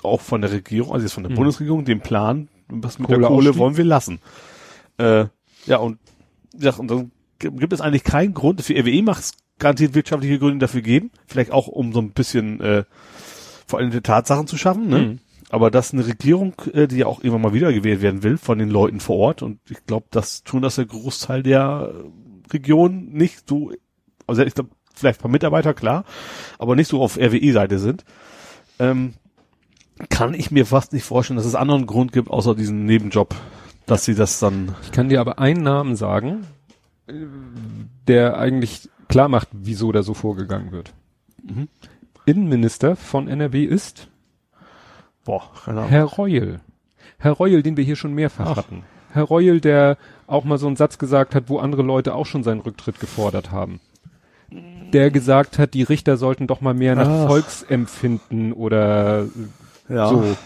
auch 0.02 0.20
von 0.20 0.40
der 0.40 0.52
Regierung, 0.52 0.92
also 0.92 1.04
jetzt 1.04 1.14
von 1.14 1.24
der 1.24 1.30
Hm. 1.30 1.36
Bundesregierung, 1.36 1.84
den 1.84 2.00
Plan, 2.00 2.48
was 2.68 2.98
mit 2.98 3.10
der 3.10 3.16
Kohleausstieg. 3.16 3.52
Kohle 3.52 3.58
wollen 3.58 3.76
wir 3.76 3.84
lassen. 3.84 4.20
Äh, 4.98 5.26
ja, 5.66 5.76
und, 5.76 5.98
ja, 6.58 6.74
und 6.74 6.90
dann 6.90 7.10
gi- 7.38 7.50
gibt 7.50 7.72
es 7.72 7.80
eigentlich 7.80 8.04
keinen 8.04 8.34
Grund, 8.34 8.62
für 8.62 8.74
RWE 8.74 9.02
macht 9.02 9.20
es 9.20 9.32
garantiert 9.58 9.94
wirtschaftliche 9.94 10.38
Gründe 10.38 10.58
dafür 10.58 10.82
geben, 10.82 11.10
vielleicht 11.26 11.50
auch 11.52 11.68
um 11.68 11.92
so 11.92 12.00
ein 12.00 12.10
bisschen 12.12 12.60
äh, 12.60 12.84
vor 13.66 13.78
allem 13.78 13.90
die 13.90 14.00
Tatsachen 14.00 14.46
zu 14.46 14.56
schaffen, 14.56 14.88
ne? 14.88 14.98
Mhm. 14.98 15.18
Aber 15.50 15.70
dass 15.70 15.92
eine 15.92 16.06
Regierung, 16.06 16.54
äh, 16.72 16.88
die 16.88 16.96
ja 16.96 17.06
auch 17.06 17.18
irgendwann 17.18 17.42
mal 17.42 17.52
wiedergewählt 17.52 18.00
werden 18.00 18.22
will 18.22 18.38
von 18.38 18.58
den 18.58 18.70
Leuten 18.70 19.00
vor 19.00 19.18
Ort, 19.18 19.42
und 19.42 19.60
ich 19.68 19.84
glaube, 19.86 20.06
das 20.10 20.42
tun 20.44 20.62
das 20.62 20.76
der 20.76 20.86
Großteil 20.86 21.42
der 21.42 21.92
äh, 21.92 22.52
Region 22.52 23.10
nicht 23.12 23.48
so, 23.48 23.70
also 24.26 24.42
ich 24.42 24.54
glaube, 24.54 24.70
vielleicht 24.94 25.20
ein 25.20 25.22
paar 25.22 25.30
Mitarbeiter, 25.30 25.74
klar, 25.74 26.04
aber 26.58 26.74
nicht 26.74 26.88
so 26.88 27.02
auf 27.02 27.18
RWE-Seite 27.18 27.78
sind, 27.78 28.04
ähm, 28.78 29.12
kann 30.08 30.34
ich 30.34 30.50
mir 30.50 30.66
fast 30.66 30.92
nicht 30.92 31.04
vorstellen, 31.04 31.36
dass 31.36 31.46
es 31.46 31.54
anderen 31.54 31.86
Grund 31.86 32.12
gibt, 32.12 32.30
außer 32.30 32.54
diesen 32.54 32.86
Nebenjob, 32.86 33.34
dass 33.86 34.04
sie 34.04 34.14
das 34.14 34.38
dann, 34.38 34.74
Ich 34.82 34.92
kann 34.92 35.08
dir 35.08 35.20
aber 35.20 35.38
einen 35.38 35.62
Namen 35.62 35.96
sagen, 35.96 36.46
der 38.06 38.38
eigentlich 38.38 38.88
klar 39.08 39.28
macht, 39.28 39.48
wieso 39.52 39.92
da 39.92 40.02
so 40.02 40.14
vorgegangen 40.14 40.72
wird. 40.72 40.92
Mhm. 41.42 41.68
Innenminister 42.24 42.96
von 42.96 43.28
NRW 43.28 43.64
ist 43.64 44.08
boah, 45.24 45.50
Ahnung. 45.66 45.88
Herr 45.88 46.04
Reul. 46.04 46.60
Herr 47.18 47.32
Reul, 47.32 47.62
den 47.62 47.76
wir 47.76 47.84
hier 47.84 47.96
schon 47.96 48.14
mehrfach 48.14 48.52
Ach. 48.52 48.56
hatten. 48.56 48.84
Herr 49.12 49.24
Reul, 49.24 49.60
der 49.60 49.96
auch 50.26 50.44
mal 50.44 50.58
so 50.58 50.66
einen 50.66 50.76
Satz 50.76 50.98
gesagt 50.98 51.34
hat, 51.34 51.44
wo 51.48 51.58
andere 51.58 51.82
Leute 51.82 52.14
auch 52.14 52.26
schon 52.26 52.42
seinen 52.42 52.60
Rücktritt 52.60 52.98
gefordert 53.00 53.50
haben. 53.50 53.80
Der 54.92 55.10
gesagt 55.10 55.58
hat, 55.58 55.74
die 55.74 55.82
Richter 55.82 56.16
sollten 56.16 56.46
doch 56.46 56.60
mal 56.60 56.74
mehr 56.74 56.94
nach 56.94 57.08
Ach. 57.08 57.28
Volksempfinden 57.28 58.52
oder 58.52 59.26
ja. 59.88 60.08
so 60.08 60.36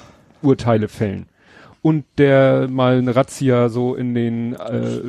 Urteile 0.42 0.88
fällen. 0.88 1.26
Und 1.86 2.04
der 2.18 2.66
mal 2.68 2.98
eine 2.98 3.14
Razzia 3.14 3.68
so 3.68 3.94
in 3.94 4.12
den 4.12 4.54
äh, 4.54 5.00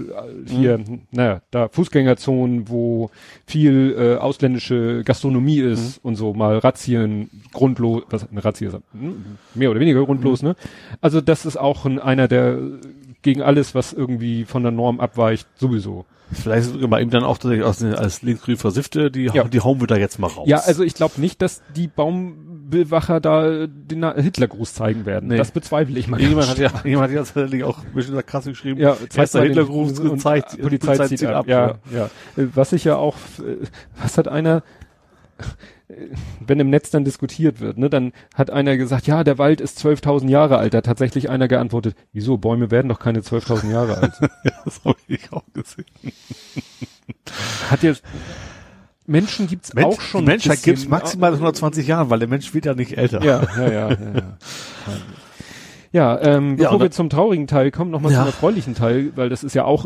hier, 0.46 0.80
naja, 1.10 1.42
da 1.50 1.70
Fußgängerzonen, 1.70 2.70
wo 2.70 3.10
viel 3.48 3.96
äh, 3.98 4.18
ausländische 4.18 5.04
Gastronomie 5.04 5.58
ist 5.58 5.98
und 6.06 6.18
so 6.18 6.36
mal 6.36 6.60
Razzien 6.60 7.32
grundlos, 7.52 8.04
was 8.12 8.30
eine 8.30 8.46
Razzia 8.46 8.68
ist, 8.68 8.78
hm, 8.92 9.40
mehr 9.56 9.72
oder 9.72 9.80
weniger 9.80 10.06
grundlos, 10.06 10.44
ne? 10.44 10.56
Also 11.02 11.20
das 11.20 11.48
ist 11.48 11.58
auch 11.58 11.88
ein, 11.88 11.98
einer, 11.98 12.28
der 12.28 12.60
gegen 13.28 13.42
alles, 13.42 13.76
was 13.76 13.92
irgendwie 13.92 14.46
von 14.46 14.64
der 14.64 14.72
Norm 14.72 15.02
abweicht, 15.02 15.48
sowieso. 15.58 16.06
Vielleicht 16.32 16.68
ist 16.76 16.90
bei 16.90 17.02
ihm 17.02 17.10
dann 17.10 17.24
auch 17.24 17.38
tatsächlich 17.38 17.66
aus, 17.66 17.84
als 17.84 18.22
linksgrün 18.22 18.56
Versiffte, 18.56 19.12
die, 19.12 19.26
Ja. 19.26 19.44
die 19.44 19.60
hauen 19.60 19.82
wir 19.82 19.88
da 19.88 19.98
jetzt 19.98 20.18
mal 20.18 20.28
raus. 20.28 20.48
Ja, 20.48 20.60
also 20.60 20.84
ich 20.84 20.94
glaube 20.94 21.20
nicht, 21.20 21.42
dass 21.42 21.62
die 21.76 21.88
Baumbewacher 21.88 23.20
da 23.20 23.68
den 23.68 24.14
Hitlergruß 24.16 24.74
zeigen 24.74 25.06
werden. 25.06 25.28
Nee. 25.28 25.38
Das 25.38 25.52
bezweifle 25.52 26.00
ich 26.00 26.08
mal. 26.08 26.22
Jemand 26.22 26.50
hat 26.50 26.58
ja, 26.58 26.72
jemand 26.86 27.10
hat 27.10 27.16
ja 27.16 27.24
tatsächlich 27.24 27.64
auch 27.66 27.80
ein 27.80 27.94
bisschen 27.94 28.26
krass 28.26 28.46
geschrieben. 28.46 28.80
Ja, 28.80 28.96
mal 29.16 29.26
den- 29.26 29.42
Hitlergruß 29.44 30.00
und 30.00 30.10
gezeigt, 30.12 30.62
Polizei, 30.62 31.08
zieht 31.08 31.26
ab. 31.26 31.48
Ja, 31.48 31.76
ja. 31.94 32.06
Äh, 32.38 32.48
Was 32.56 32.72
ich 32.74 32.86
ja 32.86 32.96
auch, 32.96 33.16
äh, 33.40 33.66
was 34.02 34.18
hat 34.18 34.28
einer, 34.30 34.64
wenn 36.46 36.60
im 36.60 36.70
Netz 36.70 36.90
dann 36.90 37.06
diskutiert 37.06 37.60
wird, 37.62 37.78
ne, 37.78 37.90
dann 37.90 38.12
hat 38.36 38.50
einer 38.50 38.76
gesagt, 38.76 39.08
ja, 39.08 39.24
der 39.24 39.38
Wald 39.38 39.62
ist 39.62 39.80
12.000 39.80 40.28
Jahre 40.30 40.58
alt. 40.58 40.74
Da 40.74 40.80
hat 40.80 40.86
tatsächlich 40.86 41.30
einer 41.30 41.48
geantwortet, 41.48 41.96
wieso, 42.12 42.38
Bäume 42.38 42.72
werden 42.72 42.90
doch 42.90 43.00
keine 43.00 43.20
12.000 43.22 43.72
Jahre 43.72 43.98
alt. 43.98 44.14
Das 44.66 44.84
habe 44.84 44.98
ich 45.08 45.32
auch 45.32 45.46
gesehen. 45.54 45.86
Hat 47.70 47.84
jetzt, 47.84 48.04
Menschen 49.06 49.48
gibt's 49.48 49.74
Mensch, 49.74 49.86
auch 49.88 50.02
schon. 50.02 50.26
Menschheit 50.26 50.62
gibt's 50.62 50.88
maximal 50.90 51.32
120 51.32 51.88
Jahren, 51.88 52.10
weil 52.10 52.20
der 52.20 52.28
Mensch 52.28 52.54
wird 52.54 52.66
ja 52.66 52.74
nicht 52.74 52.98
älter. 52.98 53.24
Ja, 53.24 53.44
ja, 53.56 53.72
ja, 53.72 53.72
ja. 53.72 53.90
ja. 53.92 54.38
Ja, 55.94 56.20
ähm, 56.22 56.50
Ja, 56.52 56.56
bevor 56.56 56.74
und 56.74 56.82
wir 56.82 56.92
zum 56.92 57.10
traurigen 57.10 57.48
Teil 57.48 57.72
kommen, 57.72 57.92
nochmal 57.92 58.12
Ja. 58.12 58.20
zum 58.20 58.28
erfreulichen 58.28 58.76
Teil, 58.76 59.14
weil 59.16 59.30
das 59.30 59.46
ist 59.46 59.56
ja 59.56 59.64
auch 59.64 59.86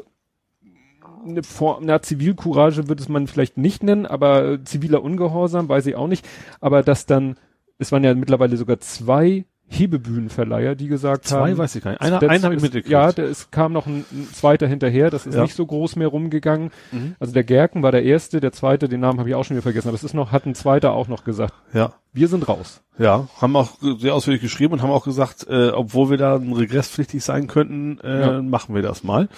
eine 1.26 1.43
Form, 1.43 1.84
na, 1.86 2.01
Zivilcourage 2.01 2.88
würde 2.88 3.01
es 3.01 3.09
man 3.09 3.28
vielleicht 3.28 3.57
nicht 3.57 3.84
nennen, 3.84 4.05
aber 4.05 4.63
ziviler 4.65 5.03
Ungehorsam, 5.03 5.69
weiß 5.69 5.86
ich 5.88 5.95
auch 5.95 6.07
nicht. 6.07 6.28
Aber 6.59 6.84
dass 6.84 7.05
dann, 7.05 7.36
es 7.78 7.91
waren 7.91 8.03
ja 8.03 8.13
mittlerweile 8.13 8.57
sogar 8.57 8.80
zwei 8.80 9.45
Hebebühnenverleiher, 9.74 10.76
die 10.76 10.88
gesagt 10.88 11.32
haben. 11.32 11.45
Zwei 11.53 11.57
weiß 11.57 11.76
ich 11.76 11.84
gar 11.84 11.91
nicht. 11.91 12.01
Einer, 12.01 12.19
das 12.19 12.30
einen 12.30 12.43
habe 12.43 12.55
ich 12.55 12.61
mitgekriegt. 12.61 12.89
Ja, 12.91 13.11
der, 13.13 13.26
es 13.26 13.51
kam 13.51 13.72
noch 13.72 13.88
ein, 13.88 14.03
ein 14.11 14.28
zweiter 14.34 14.67
hinterher, 14.67 15.09
das 15.09 15.26
ist 15.26 15.36
Ja. 15.36 15.43
nicht 15.43 15.55
so 15.55 15.65
groß 15.65 15.95
mehr 15.95 16.09
rumgegangen. 16.09 16.72
Mhm. 16.91 17.15
Also 17.19 17.34
der 17.34 17.45
Gerken 17.45 17.82
war 17.82 17.91
der 17.93 18.03
erste, 18.03 18.41
der 18.41 18.51
zweite, 18.51 18.89
den 18.89 18.99
Namen 18.99 19.19
habe 19.19 19.30
ich 19.30 19.36
auch 19.36 19.45
schon 19.45 19.55
wieder 19.55 19.61
vergessen, 19.63 19.88
aber 19.88 19.95
es 19.95 20.03
ist 20.03 20.13
noch, 20.13 20.32
hat 20.34 20.45
ein 20.45 20.55
zweiter 20.55 20.91
auch 20.91 21.07
noch 21.07 21.24
gesagt, 21.24 21.53
ja. 21.74 21.93
wir 22.11 22.28
sind 22.28 22.47
raus. 22.49 22.82
Ja, 22.97 23.30
haben 23.39 23.55
auch 23.55 23.69
sehr 23.97 24.13
ausführlich 24.13 24.41
geschrieben 24.41 24.74
und 24.74 24.82
haben 24.82 24.91
auch 24.91 25.05
gesagt, 25.05 25.47
äh, 25.49 25.69
obwohl 25.69 26.09
wir 26.09 26.17
da 26.17 26.36
regresspflichtig 26.36 27.24
sein 27.24 27.47
könnten, 27.47 27.97
äh, 28.03 28.22
Ja. 28.22 28.41
machen 28.41 28.76
wir 28.76 28.82
das 28.82 29.03
mal. 29.05 29.30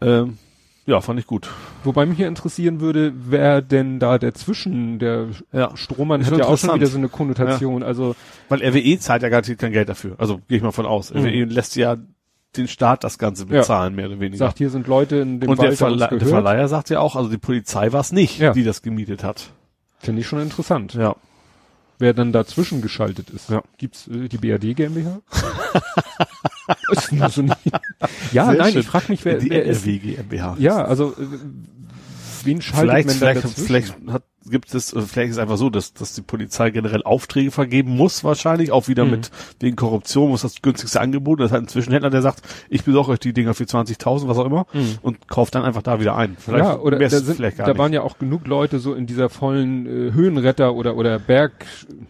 Ähm, 0.00 0.38
ja, 0.86 1.00
fand 1.00 1.20
ich 1.20 1.26
gut. 1.26 1.48
Wobei 1.84 2.06
mich 2.06 2.16
hier 2.16 2.28
interessieren 2.28 2.80
würde, 2.80 3.12
wer 3.14 3.62
denn 3.62 3.98
da 3.98 4.18
dazwischen, 4.18 4.98
der 4.98 5.26
Ja. 5.52 5.76
Strohmann 5.76 6.20
Ist 6.20 6.30
hat 6.30 6.38
ja 6.38 6.46
auch 6.46 6.58
schon 6.58 6.74
wieder 6.74 6.86
so 6.86 6.98
eine 6.98 7.08
Konnotation, 7.08 7.82
also 7.82 8.14
Weil 8.48 8.62
RWE 8.62 8.98
zahlt 8.98 9.22
ja 9.22 9.28
garantiert 9.28 9.58
kein 9.58 9.72
Geld 9.72 9.88
dafür. 9.88 10.16
Also 10.18 10.40
gehe 10.48 10.56
ich 10.58 10.62
mal 10.62 10.72
von 10.72 10.86
aus. 10.86 11.12
Mhm. 11.12 11.20
RWE 11.20 11.44
lässt 11.44 11.76
ja 11.76 11.96
den 12.56 12.68
Staat 12.68 13.02
das 13.04 13.18
Ganze 13.18 13.44
Ja. 13.44 13.60
bezahlen, 13.60 13.94
mehr 13.94 14.06
oder 14.08 14.20
weniger. 14.20 14.38
sagt, 14.38 14.58
hier 14.58 14.68
sind 14.70 14.86
Leute 14.86 15.16
in 15.16 15.40
dem 15.40 15.48
und 15.48 15.58
der, 15.58 15.68
Wald, 15.80 15.80
der 15.80 16.08
Verle 16.08 16.18
der. 16.18 16.28
Verleiher 16.28 16.68
sagt 16.68 16.90
ja 16.90 17.00
auch, 17.00 17.16
also 17.16 17.30
die 17.30 17.38
Polizei 17.38 17.92
war 17.92 18.00
es 18.00 18.12
nicht, 18.12 18.38
Ja. 18.38 18.52
die 18.52 18.64
das 18.64 18.82
gemietet 18.82 19.24
hat. 19.24 19.50
Finde 19.98 20.20
ich 20.20 20.26
schon 20.26 20.40
interessant. 20.40 20.94
Ja. 20.94 21.16
Wer 22.02 22.14
dann 22.14 22.32
dazwischen 22.32 22.82
geschaltet 22.82 23.30
ist. 23.30 23.48
Ja. 23.48 23.62
Gibt's 23.78 24.08
äh, 24.08 24.28
die 24.28 24.36
BRD 24.36 24.74
GmbH? 24.74 25.20
So 26.96 27.16
ja, 27.16 27.28
Sehr 27.30 28.54
nein, 28.54 28.72
schön. 28.72 28.80
ich 28.80 28.86
frage 28.88 29.04
mich, 29.08 29.24
wer, 29.24 29.38
die 29.38 29.50
wer 29.50 29.64
ist, 29.64 29.86
NRW 29.86 29.98
GmbH. 29.98 30.56
ja, 30.58 30.84
also, 30.84 31.12
äh, 31.12 31.38
wen 32.42 32.60
schaltet 32.60 32.80
Vielleicht, 32.90 33.06
man 33.06 33.20
da 33.20 33.26
vielleicht, 33.26 33.44
dazwischen? 33.44 33.66
vielleicht 33.66 33.94
hat, 34.08 34.24
gibt 34.48 34.74
es, 34.74 34.92
äh, 34.92 35.00
vielleicht 35.02 35.30
ist 35.32 35.38
einfach 35.38 35.56
so, 35.56 35.70
dass, 35.70 35.92
dass 35.94 36.14
die 36.14 36.22
Polizei 36.22 36.70
generell 36.70 37.02
Aufträge 37.02 37.50
vergeben 37.50 37.96
muss, 37.96 38.24
wahrscheinlich, 38.24 38.72
auch 38.72 38.88
wieder 38.88 39.04
Mhm. 39.04 39.10
mit, 39.12 39.30
wegen 39.60 39.76
Korruption 39.76 40.30
muss 40.30 40.42
das 40.42 40.60
günstigste 40.62 41.00
Angebot, 41.00 41.40
das 41.40 41.52
hat 41.52 41.60
ein 41.62 41.68
Zwischenhändler, 41.68 42.10
der 42.10 42.22
sagt, 42.22 42.42
ich 42.68 42.84
besorge 42.84 43.12
euch 43.12 43.18
die 43.20 43.32
Dinger 43.32 43.54
für 43.54 43.64
20.000, 43.64 44.28
was 44.28 44.38
auch 44.38 44.46
immer, 44.46 44.66
Mhm. 44.72 44.98
und 45.02 45.28
kauft 45.28 45.54
dann 45.54 45.62
einfach 45.64 45.82
da 45.82 46.00
wieder 46.00 46.16
ein. 46.16 46.36
Vielleicht 46.38 46.64
ja, 46.64 46.78
oder 46.78 46.98
da, 46.98 47.06
ist 47.06 47.12
sind, 47.26 47.36
vielleicht 47.36 47.58
gar 47.58 47.66
da 47.66 47.72
nicht. 47.72 47.78
waren 47.80 47.92
ja 47.92 48.02
auch 48.02 48.18
genug 48.18 48.46
Leute 48.46 48.78
so 48.78 48.94
in 48.94 49.06
dieser 49.06 49.28
vollen 49.28 49.86
äh, 49.86 50.12
Höhenretter 50.12 50.74
oder 50.74 50.96
oder 50.96 51.18
Berg 51.18 51.52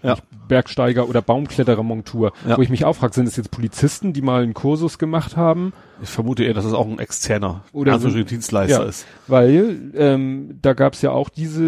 Ja. 0.03 0.17
Bergsteiger 0.49 1.09
oder 1.09 1.23
Baumkletterer-Montur, 1.23 2.33
Ja. 2.47 2.57
wo 2.59 2.63
ich 2.63 2.69
mich 2.69 2.85
auch 2.85 2.95
frage, 2.95 3.15
sind 3.15 3.27
es 3.29 3.37
jetzt 3.37 3.51
Polizisten, 3.51 4.13
die 4.13 4.23
mal 4.23 4.43
einen 4.43 4.55
Kursus 4.55 4.99
gemacht 4.99 5.37
haben? 5.37 5.73
ich 6.03 6.09
vermute 6.09 6.43
eher, 6.43 6.53
dass 6.53 6.65
es 6.65 6.73
auch 6.73 6.87
ein 6.89 6.99
externer, 6.99 7.63
Oder 7.73 7.97
sind- 8.01 8.29
Dienstleister 8.29 8.83
ja. 8.83 8.89
ist. 8.89 9.07
Weil 9.29 9.93
ähm, 9.95 10.59
da 10.61 10.73
gab 10.73 10.95
es 10.95 11.03
ja 11.03 11.13
auch 11.13 11.29
diese 11.29 11.63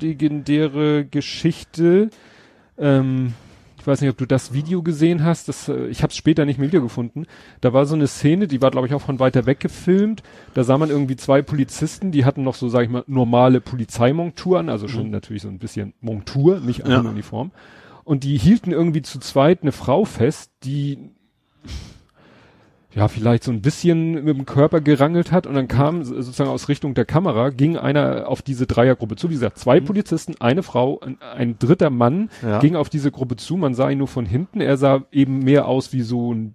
legendäre 0.00 1.04
Geschichte. 1.04 2.10
Ähm, 2.78 3.34
ich 3.78 3.86
weiß 3.86 4.00
nicht, 4.00 4.08
ob 4.08 4.16
du 4.16 4.24
das 4.24 4.54
Video 4.54 4.82
gesehen 4.82 5.24
hast. 5.24 5.48
Das, 5.48 5.68
äh, 5.68 5.88
ich 5.88 6.02
habe 6.02 6.10
es 6.10 6.16
später 6.16 6.46
nicht 6.46 6.58
mehr 6.58 6.68
wiedergefunden. 6.68 7.26
Da 7.60 7.74
war 7.74 7.84
so 7.84 7.94
eine 7.94 8.06
Szene, 8.06 8.48
die 8.48 8.62
war, 8.62 8.70
glaube 8.70 8.86
ich, 8.86 8.94
auch 8.94 9.02
von 9.02 9.20
weiter 9.20 9.44
weg 9.44 9.60
gefilmt. 9.60 10.22
Da 10.54 10.64
sah 10.64 10.78
man 10.78 10.88
irgendwie 10.88 11.16
zwei 11.16 11.42
Polizisten, 11.42 12.10
die 12.10 12.24
hatten 12.24 12.42
noch 12.44 12.54
so, 12.54 12.70
sag 12.70 12.84
ich 12.84 12.88
mal, 12.88 13.04
normale 13.06 13.60
Polizeimontur 13.60 14.58
an, 14.58 14.70
also 14.70 14.88
schon 14.88 15.10
natürlich 15.10 15.42
so 15.42 15.48
ein 15.48 15.58
bisschen 15.58 15.92
Montur, 16.00 16.60
nicht 16.60 16.84
einfach 16.84 17.04
Ja. 17.04 17.10
Uniform. 17.10 17.50
Und 18.04 18.24
die 18.24 18.38
hielten 18.38 18.70
irgendwie 18.72 19.02
zu 19.02 19.18
zweit 19.18 19.60
eine 19.62 19.72
Frau 19.72 20.04
fest, 20.06 20.50
die 20.62 21.10
ja, 22.94 23.08
vielleicht 23.08 23.42
so 23.44 23.50
ein 23.50 23.60
bisschen 23.60 24.24
mit 24.24 24.36
dem 24.36 24.46
Körper 24.46 24.80
gerangelt 24.80 25.32
hat 25.32 25.46
und 25.46 25.54
dann 25.54 25.66
kam 25.68 26.04
sozusagen 26.04 26.48
aus 26.50 26.68
Richtung 26.68 26.94
der 26.94 27.04
Kamera, 27.04 27.50
ging 27.50 27.76
einer 27.76 28.28
auf 28.28 28.40
diese 28.42 28.66
Dreiergruppe 28.66 29.16
zu. 29.16 29.30
Wie 29.30 29.34
gesagt, 29.34 29.58
zwei 29.58 29.80
Mhm. 29.80 29.84
Polizisten, 29.86 30.34
eine 30.40 30.62
Frau, 30.62 31.00
ein, 31.00 31.18
ein 31.20 31.58
dritter 31.58 31.90
Mann 31.90 32.30
Ja. 32.42 32.60
ging 32.60 32.76
auf 32.76 32.88
diese 32.90 33.10
Gruppe 33.10 33.36
zu. 33.36 33.56
Man 33.56 33.74
sah 33.74 33.90
ihn 33.90 33.98
nur 33.98 34.08
von 34.08 34.26
hinten. 34.26 34.60
Er 34.60 34.76
sah 34.76 35.02
eben 35.10 35.40
mehr 35.40 35.66
aus 35.66 35.92
wie 35.92 36.02
so 36.02 36.32
ein 36.32 36.54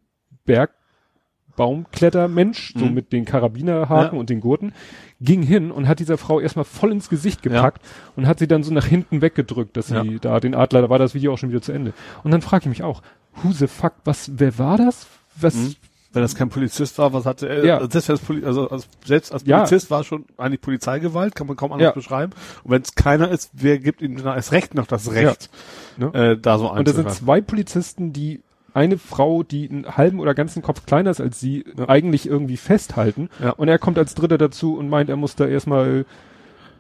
Bergbaumklettermensch, 1.58 2.74
so 2.78 2.86
Mhm. 2.86 2.94
mit 2.94 3.12
den 3.12 3.26
Karabinerhaken 3.26 4.16
Ja. 4.16 4.20
und 4.20 4.30
den 4.30 4.40
Gurten, 4.40 4.74
ging 5.22 5.42
hin 5.44 5.72
und 5.72 5.88
hat 5.88 6.00
dieser 6.00 6.18
Frau 6.18 6.40
erstmal 6.40 6.66
voll 6.66 6.92
ins 6.92 7.10
Gesicht 7.10 7.42
gepackt 7.42 7.82
und 8.16 8.28
hat 8.28 8.40
sie 8.40 8.48
dann 8.48 8.64
so 8.64 8.74
nach 8.74 8.86
hinten 8.86 9.22
weggedrückt, 9.22 9.76
dass 9.78 9.88
sie 9.88 9.96
Ja. 9.96 10.04
da 10.22 10.40
den 10.40 10.56
Adler, 10.56 10.82
da 10.84 10.90
war 10.90 11.00
das 11.00 11.14
Video 11.14 11.34
auch 11.34 11.38
schon 11.38 11.50
wieder 11.50 11.62
zu 11.62 11.72
Ende. 11.74 11.94
Und 12.24 12.32
dann 12.32 12.42
frage 12.42 12.64
ich 12.64 12.70
mich 12.70 12.84
auch, 12.84 13.02
who 13.44 13.52
the 13.52 13.68
fuck, 13.68 13.94
was, 14.06 14.32
wer 14.38 14.58
war 14.58 14.78
das? 14.78 15.08
Was, 15.40 15.56
Mhm. 15.56 15.76
Wenn 16.12 16.24
das 16.24 16.34
kein 16.34 16.50
Polizist 16.50 16.98
war, 16.98 17.14
was 17.14 17.26
hatte 17.26 17.48
er? 17.48 17.64
Ja. 17.66 17.78
Also 17.78 17.90
selbst, 17.92 18.10
als 18.10 18.20
Poli 18.22 18.44
also 18.44 18.68
als, 18.70 18.88
selbst 19.06 19.32
als 19.32 19.44
Ja. 19.46 19.58
Polizist 19.58 19.92
war 19.92 20.04
schon 20.04 20.26
eigentlich 20.38 20.62
Polizeigewalt, 20.62 21.36
kann 21.36 21.46
man 21.46 21.56
kaum 21.56 21.72
anders 21.72 21.86
Ja. 21.86 21.92
beschreiben. 21.92 22.34
Und 22.64 22.72
wenn 22.72 22.82
es 22.82 22.96
keiner 22.96 23.30
ist, 23.30 23.52
wer 23.54 23.78
gibt 23.78 24.02
ihm 24.02 24.18
erst 24.18 24.52
recht 24.52 24.74
noch 24.74 24.88
das 24.88 25.12
Recht, 25.12 25.50
Ne? 25.98 26.08
äh, 26.14 26.38
da 26.38 26.58
so 26.58 26.72
Und 26.72 26.88
da 26.88 26.94
sind 26.94 27.12
zwei 27.12 27.42
Polizisten, 27.42 28.12
die 28.12 28.42
eine 28.74 28.98
Frau, 28.98 29.44
die 29.44 29.70
einen 29.70 29.98
halben 29.98 30.20
oder 30.20 30.34
ganzen 30.34 30.62
Kopf 30.64 30.86
kleiner 30.86 31.12
ist 31.12 31.22
als 31.22 31.40
sie, 31.40 31.66
eigentlich 31.88 32.28
irgendwie 32.28 32.58
festhalten. 32.58 33.30
Ja. 33.40 33.52
Und 33.52 33.68
er 33.68 33.78
kommt 33.80 33.98
als 33.98 34.16
Dritter 34.16 34.38
dazu 34.38 34.76
und 34.78 34.90
meint, 34.90 35.10
er 35.10 35.16
muss 35.16 35.36
da 35.36 35.46
erstmal 35.48 36.06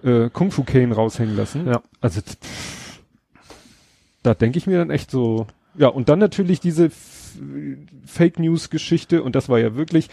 äh, 0.04 0.30
Kung 0.32 0.50
Fu 0.52 0.64
Kane 0.64 0.94
raushängen 0.96 1.36
lassen. 1.36 1.68
Ja. 1.68 1.82
Also 2.02 2.22
pff, 2.22 3.00
da 4.24 4.34
denke 4.34 4.58
ich 4.58 4.68
mir 4.68 4.78
dann 4.78 4.90
echt 4.92 5.12
so. 5.12 5.48
Ja, 5.76 5.88
und 5.88 6.10
dann 6.10 6.20
natürlich 6.20 6.60
diese 6.60 6.90
Fake 8.06 8.40
News 8.40 8.70
Geschichte 8.70 9.24
und 9.24 9.36
das 9.36 9.50
war 9.50 9.60
ja 9.60 9.76
wirklich, 9.76 10.10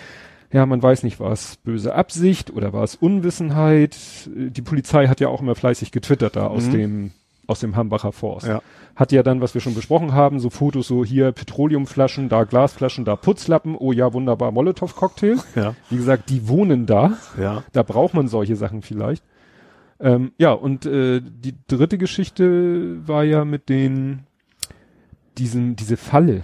ja, 0.53 0.65
man 0.67 0.83
weiß 0.83 1.03
nicht, 1.03 1.19
war 1.21 1.33
es 1.33 1.57
böse 1.57 1.95
Absicht 1.95 2.51
oder 2.51 2.73
war 2.73 2.85
es 2.85 2.95
Unwissenheit. 2.97 3.97
Die 4.35 4.63
Polizei 4.63 5.09
hat 5.09 5.21
ja 5.21 5.29
auch 5.29 5.41
immer 5.41 5.55
fleißig 5.55 5.91
getwittert 5.93 6.37
da 6.37 6.47
aus 6.47 6.67
Mhm. 6.67 6.73
dem 6.73 7.11
aus 7.49 7.61
dem 7.61 7.77
Hambacher 7.77 8.11
Forst 8.11 8.49
Ja. 8.49 8.61
hat 8.97 9.13
ja 9.13 9.23
dann, 9.23 9.41
was 9.41 9.55
wir 9.55 9.61
schon 9.61 9.75
besprochen 9.77 10.13
haben, 10.13 10.41
so 10.41 10.51
Fotos, 10.51 10.89
so 10.89 11.05
hier 11.05 11.31
Petroleumflaschen, 11.31 12.29
da 12.29 12.43
Glasflaschen, 12.43 13.05
da 13.05 13.15
Putzlappen, 13.15 13.77
oh 13.77 13.93
ja, 13.93 14.13
wunderbar, 14.13 14.51
Molotow-Cocktail. 14.51 15.37
Ja. 15.55 15.77
Wie 15.89 15.97
gesagt, 15.97 16.29
die 16.29 16.49
wohnen 16.49 16.87
da, 16.87 17.17
Ja. 17.41 17.63
da 17.73 17.85
braucht 17.85 18.15
man 18.15 18.27
solche 18.27 18.57
Sachen 18.57 18.83
vielleicht. 18.83 19.23
Ähm, 20.01 20.33
ja, 20.39 20.51
und 20.51 20.87
äh, 20.87 21.21
die 21.23 21.55
dritte 21.69 21.99
Geschichte 21.99 23.07
war 23.07 23.23
ja 23.23 23.45
mit 23.45 23.69
den, 23.69 24.25
diesen, 25.39 25.77
diese 25.77 25.97
Falle. 25.97 26.43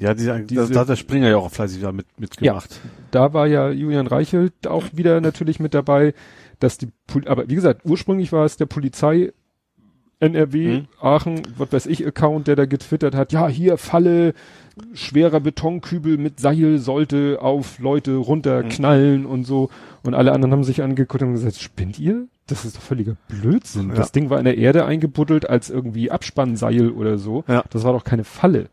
Ja, 0.00 0.14
diese, 0.14 0.40
Diese- 0.40 0.68
da, 0.68 0.74
da 0.74 0.80
hat 0.80 0.88
der 0.88 0.96
Springer 0.96 1.28
ja 1.28 1.36
auch 1.36 1.50
fleißig 1.50 1.80
da 1.82 1.92
mit, 1.92 2.06
mitgemacht. 2.18 2.80
Da 3.10 3.32
war 3.32 3.46
ja 3.46 3.70
Julian 3.70 4.06
Reichelt 4.06 4.66
auch 4.66 4.84
wieder 4.92 5.20
natürlich 5.20 5.60
mit 5.60 5.74
dabei, 5.74 6.14
dass 6.60 6.78
die, 6.78 6.88
Pol 7.06 7.26
aber 7.28 7.48
wie 7.48 7.54
gesagt, 7.54 7.82
ursprünglich 7.84 8.32
war 8.32 8.44
es 8.44 8.56
der 8.56 8.66
Polizei 8.66 9.32
NRW, 10.20 10.78
Mhm. 10.80 10.86
Aachen, 11.00 11.42
was 11.58 11.72
weiß 11.72 11.86
ich, 11.86 12.04
Account, 12.04 12.48
der 12.48 12.56
da 12.56 12.66
getwittert 12.66 13.14
hat, 13.14 13.32
ja, 13.32 13.46
hier 13.46 13.76
Falle, 13.78 14.34
schwerer 14.92 15.38
Betonkübel 15.38 16.18
mit 16.18 16.40
Seil 16.40 16.78
sollte 16.78 17.38
auf 17.40 17.78
Leute 17.78 18.16
runterknallen 18.16 19.26
und 19.26 19.44
so. 19.44 19.70
Und 20.02 20.14
alle 20.14 20.32
anderen 20.32 20.52
haben 20.52 20.64
sich 20.64 20.82
angeguckt 20.82 21.22
und 21.22 21.32
gesagt, 21.34 21.56
spinnt 21.60 21.98
ihr? 22.00 22.26
Das 22.48 22.64
ist 22.64 22.76
doch 22.76 22.82
völliger 22.82 23.16
Blödsinn. 23.28 23.90
Ja. 23.90 23.94
Das 23.94 24.10
Ding 24.10 24.28
war 24.30 24.38
in 24.40 24.44
der 24.46 24.56
Erde 24.58 24.84
eingebuddelt 24.86 25.48
als 25.48 25.70
irgendwie 25.70 26.10
Abspannseil 26.10 26.90
oder 26.90 27.18
so. 27.18 27.44
Ja. 27.46 27.62
Das 27.70 27.84
war 27.84 27.92
doch 27.92 28.04
keine 28.04 28.24
Falle. 28.24 28.68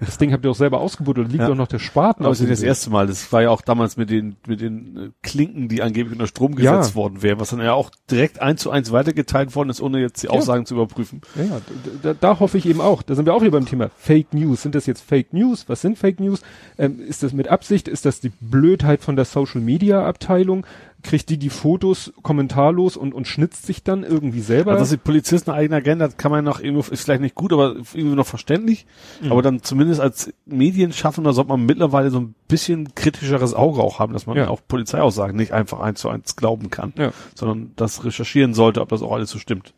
Das 0.00 0.16
Ding 0.18 0.32
habt 0.32 0.44
ihr 0.44 0.48
doch 0.48 0.56
selber 0.56 0.80
ausgebuddelt, 0.80 1.28
liegt 1.28 1.40
Ja. 1.42 1.48
doch 1.48 1.54
noch 1.54 1.66
der 1.68 1.78
Spaten 1.78 2.24
Aber 2.24 2.32
es 2.32 2.40
ist 2.40 2.50
das 2.50 2.62
erste 2.62 2.90
Mal. 2.90 3.06
Das 3.06 3.30
war 3.32 3.42
ja 3.42 3.50
auch 3.50 3.60
damals 3.60 3.96
mit 3.96 4.08
den, 4.10 4.36
mit 4.46 4.60
den 4.60 4.96
äh, 4.96 5.10
Klinken, 5.22 5.68
die 5.68 5.82
angeblich 5.82 6.12
unter 6.14 6.26
Strom 6.26 6.54
gesetzt 6.54 6.90
Ja. 6.90 6.94
worden 6.94 7.22
wären, 7.22 7.38
was 7.40 7.50
dann 7.50 7.60
ja 7.60 7.74
auch 7.74 7.90
direkt 8.10 8.40
eins 8.40 8.62
zu 8.62 8.70
eins 8.70 8.92
weitergeteilt 8.92 9.54
worden 9.54 9.68
ist, 9.70 9.80
ohne 9.82 10.00
jetzt 10.00 10.22
die 10.22 10.28
Aussagen 10.28 10.64
zu 10.66 10.74
überprüfen. 10.74 11.20
Ja, 11.34 11.42
ja, 11.44 11.60
da, 12.02 12.12
da, 12.12 12.14
da 12.18 12.40
hoffe 12.40 12.56
ich 12.58 12.66
eben 12.66 12.80
auch. 12.80 13.02
Da 13.02 13.14
sind 13.14 13.26
wir 13.26 13.34
auch 13.34 13.42
wieder 13.42 13.50
beim 13.50 13.66
Thema 13.66 13.90
Fake 13.98 14.32
News. 14.32 14.62
Sind 14.62 14.74
das 14.74 14.86
jetzt 14.86 15.02
Fake 15.02 15.32
News? 15.32 15.68
Was 15.68 15.80
sind 15.82 15.98
Fake 15.98 16.20
News? 16.20 16.40
Ähm, 16.78 17.00
ist 17.00 17.22
das 17.22 17.32
mit 17.32 17.48
Absicht? 17.48 17.88
Ist 17.88 18.06
das 18.06 18.20
die 18.20 18.32
Blödheit 18.40 19.02
von 19.02 19.16
der 19.16 19.24
Social 19.26 19.60
Media 19.60 20.06
Abteilung? 20.06 20.66
Kriegt 21.06 21.28
die 21.28 21.38
die 21.38 21.50
Fotos 21.50 22.12
kommentarlos 22.22 22.96
und, 22.96 23.14
und 23.14 23.28
schnitzt 23.28 23.64
sich 23.64 23.84
dann 23.84 24.02
irgendwie 24.02 24.40
selber? 24.40 24.72
Also, 24.72 24.82
dass 24.82 24.90
die 24.90 24.96
Polizisten 24.96 25.50
eine 25.50 25.60
eigene 25.60 25.76
Agenda 25.76 26.04
hat, 26.06 26.18
kann 26.18 26.32
man 26.32 26.44
noch 26.44 26.58
irgendwo, 26.60 26.80
ist 26.92 27.04
vielleicht 27.04 27.20
nicht 27.20 27.36
gut, 27.36 27.52
aber 27.52 27.76
irgendwie 27.94 28.16
noch 28.16 28.26
verständlich. 28.26 28.86
Mhm. 29.22 29.30
Aber 29.30 29.40
dann 29.40 29.62
zumindest 29.62 30.00
als 30.00 30.32
Medienschaffender 30.46 31.32
sollte 31.32 31.50
man 31.50 31.64
mittlerweile 31.64 32.10
so 32.10 32.18
ein 32.18 32.34
bisschen 32.48 32.94
kritischeres 32.96 33.54
Auge 33.54 33.82
auch 33.82 34.00
haben, 34.00 34.12
dass 34.14 34.26
man 34.26 34.36
Ja. 34.36 34.48
auch 34.48 34.60
Polizeiaussagen 34.66 35.36
nicht 35.36 35.52
einfach 35.52 35.78
eins 35.78 36.00
zu 36.00 36.08
eins 36.08 36.34
glauben 36.34 36.70
kann, 36.70 36.92
ja, 36.98 37.12
sondern 37.36 37.70
das 37.76 38.04
recherchieren 38.04 38.52
sollte, 38.52 38.80
ob 38.80 38.88
das 38.88 39.02
auch 39.02 39.12
alles 39.12 39.30
so 39.30 39.38
stimmt. 39.38 39.74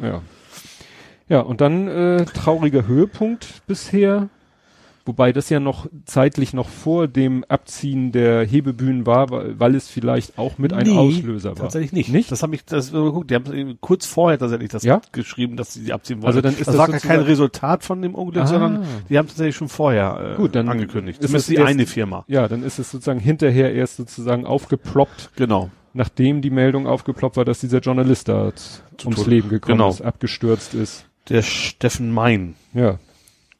ja. 0.00 0.22
Ja, 1.30 1.40
und 1.40 1.60
dann 1.60 1.88
äh, 1.88 2.24
trauriger 2.24 2.86
Höhepunkt 2.86 3.60
bisher. 3.66 4.30
Wobei 5.08 5.32
das 5.32 5.48
ja 5.48 5.58
noch 5.58 5.86
zeitlich 6.04 6.52
noch 6.52 6.68
vor 6.68 7.08
dem 7.08 7.42
Abziehen 7.48 8.12
der 8.12 8.44
Hebebühnen 8.44 9.06
war, 9.06 9.30
weil, 9.30 9.74
es 9.74 9.88
vielleicht 9.88 10.36
auch 10.38 10.58
mit 10.58 10.74
ein 10.74 10.86
Nee, 10.86 10.98
Auslöser 10.98 11.50
war. 11.52 11.56
Tatsächlich 11.56 11.92
nicht. 11.92 12.12
Nicht? 12.12 12.30
Das 12.30 12.42
habe 12.42 12.54
ich, 12.54 12.64
das 12.66 12.92
geguckt. 12.92 13.30
Die 13.30 13.34
haben 13.34 13.50
eben 13.54 13.78
kurz 13.80 14.04
vorher 14.04 14.38
tatsächlich 14.38 14.68
das 14.68 14.82
Ja? 14.82 15.00
geschrieben, 15.12 15.56
dass 15.56 15.72
sie 15.72 15.84
die 15.84 15.94
abziehen 15.94 16.18
wollen. 16.18 16.26
Also 16.26 16.42
dann 16.42 16.52
ist 16.52 16.60
das, 16.60 16.66
das 16.66 16.76
war 16.76 16.88
gar 16.88 17.00
kein 17.00 17.20
Resultat 17.20 17.84
von 17.84 18.02
dem 18.02 18.14
Unglück, 18.14 18.42
Ah. 18.42 18.46
sondern 18.46 18.84
die 19.08 19.16
haben 19.16 19.26
tatsächlich 19.28 19.56
schon 19.56 19.68
vorher 19.70 20.34
äh, 20.34 20.36
Gut, 20.36 20.54
dann 20.54 20.68
angekündigt. 20.68 21.20
ist 21.20 21.26
Zumindest 21.26 21.48
es 21.48 21.54
die 21.54 21.60
erst- 21.60 21.68
eine 21.70 21.86
Firma. 21.86 22.24
Ja, 22.28 22.46
dann 22.46 22.62
ist 22.62 22.78
es 22.78 22.90
sozusagen 22.90 23.18
hinterher 23.20 23.72
erst 23.74 23.96
sozusagen 23.96 24.44
aufgeploppt, 24.44 25.30
Genau. 25.36 25.70
nachdem 25.94 26.42
die 26.42 26.50
Meldung 26.50 26.86
aufgeploppt 26.86 27.38
war, 27.38 27.46
dass 27.46 27.60
dieser 27.60 27.78
Journalist 27.78 28.28
da 28.28 28.52
ums 29.04 29.26
Leben 29.26 29.48
gekommen 29.48 29.78
genau. 29.78 29.88
ist, 29.88 30.02
abgestürzt 30.02 30.74
ist. 30.74 31.06
Der 31.30 31.40
Steffen 31.40 32.12
Mein, 32.12 32.56
Ja, 32.74 32.98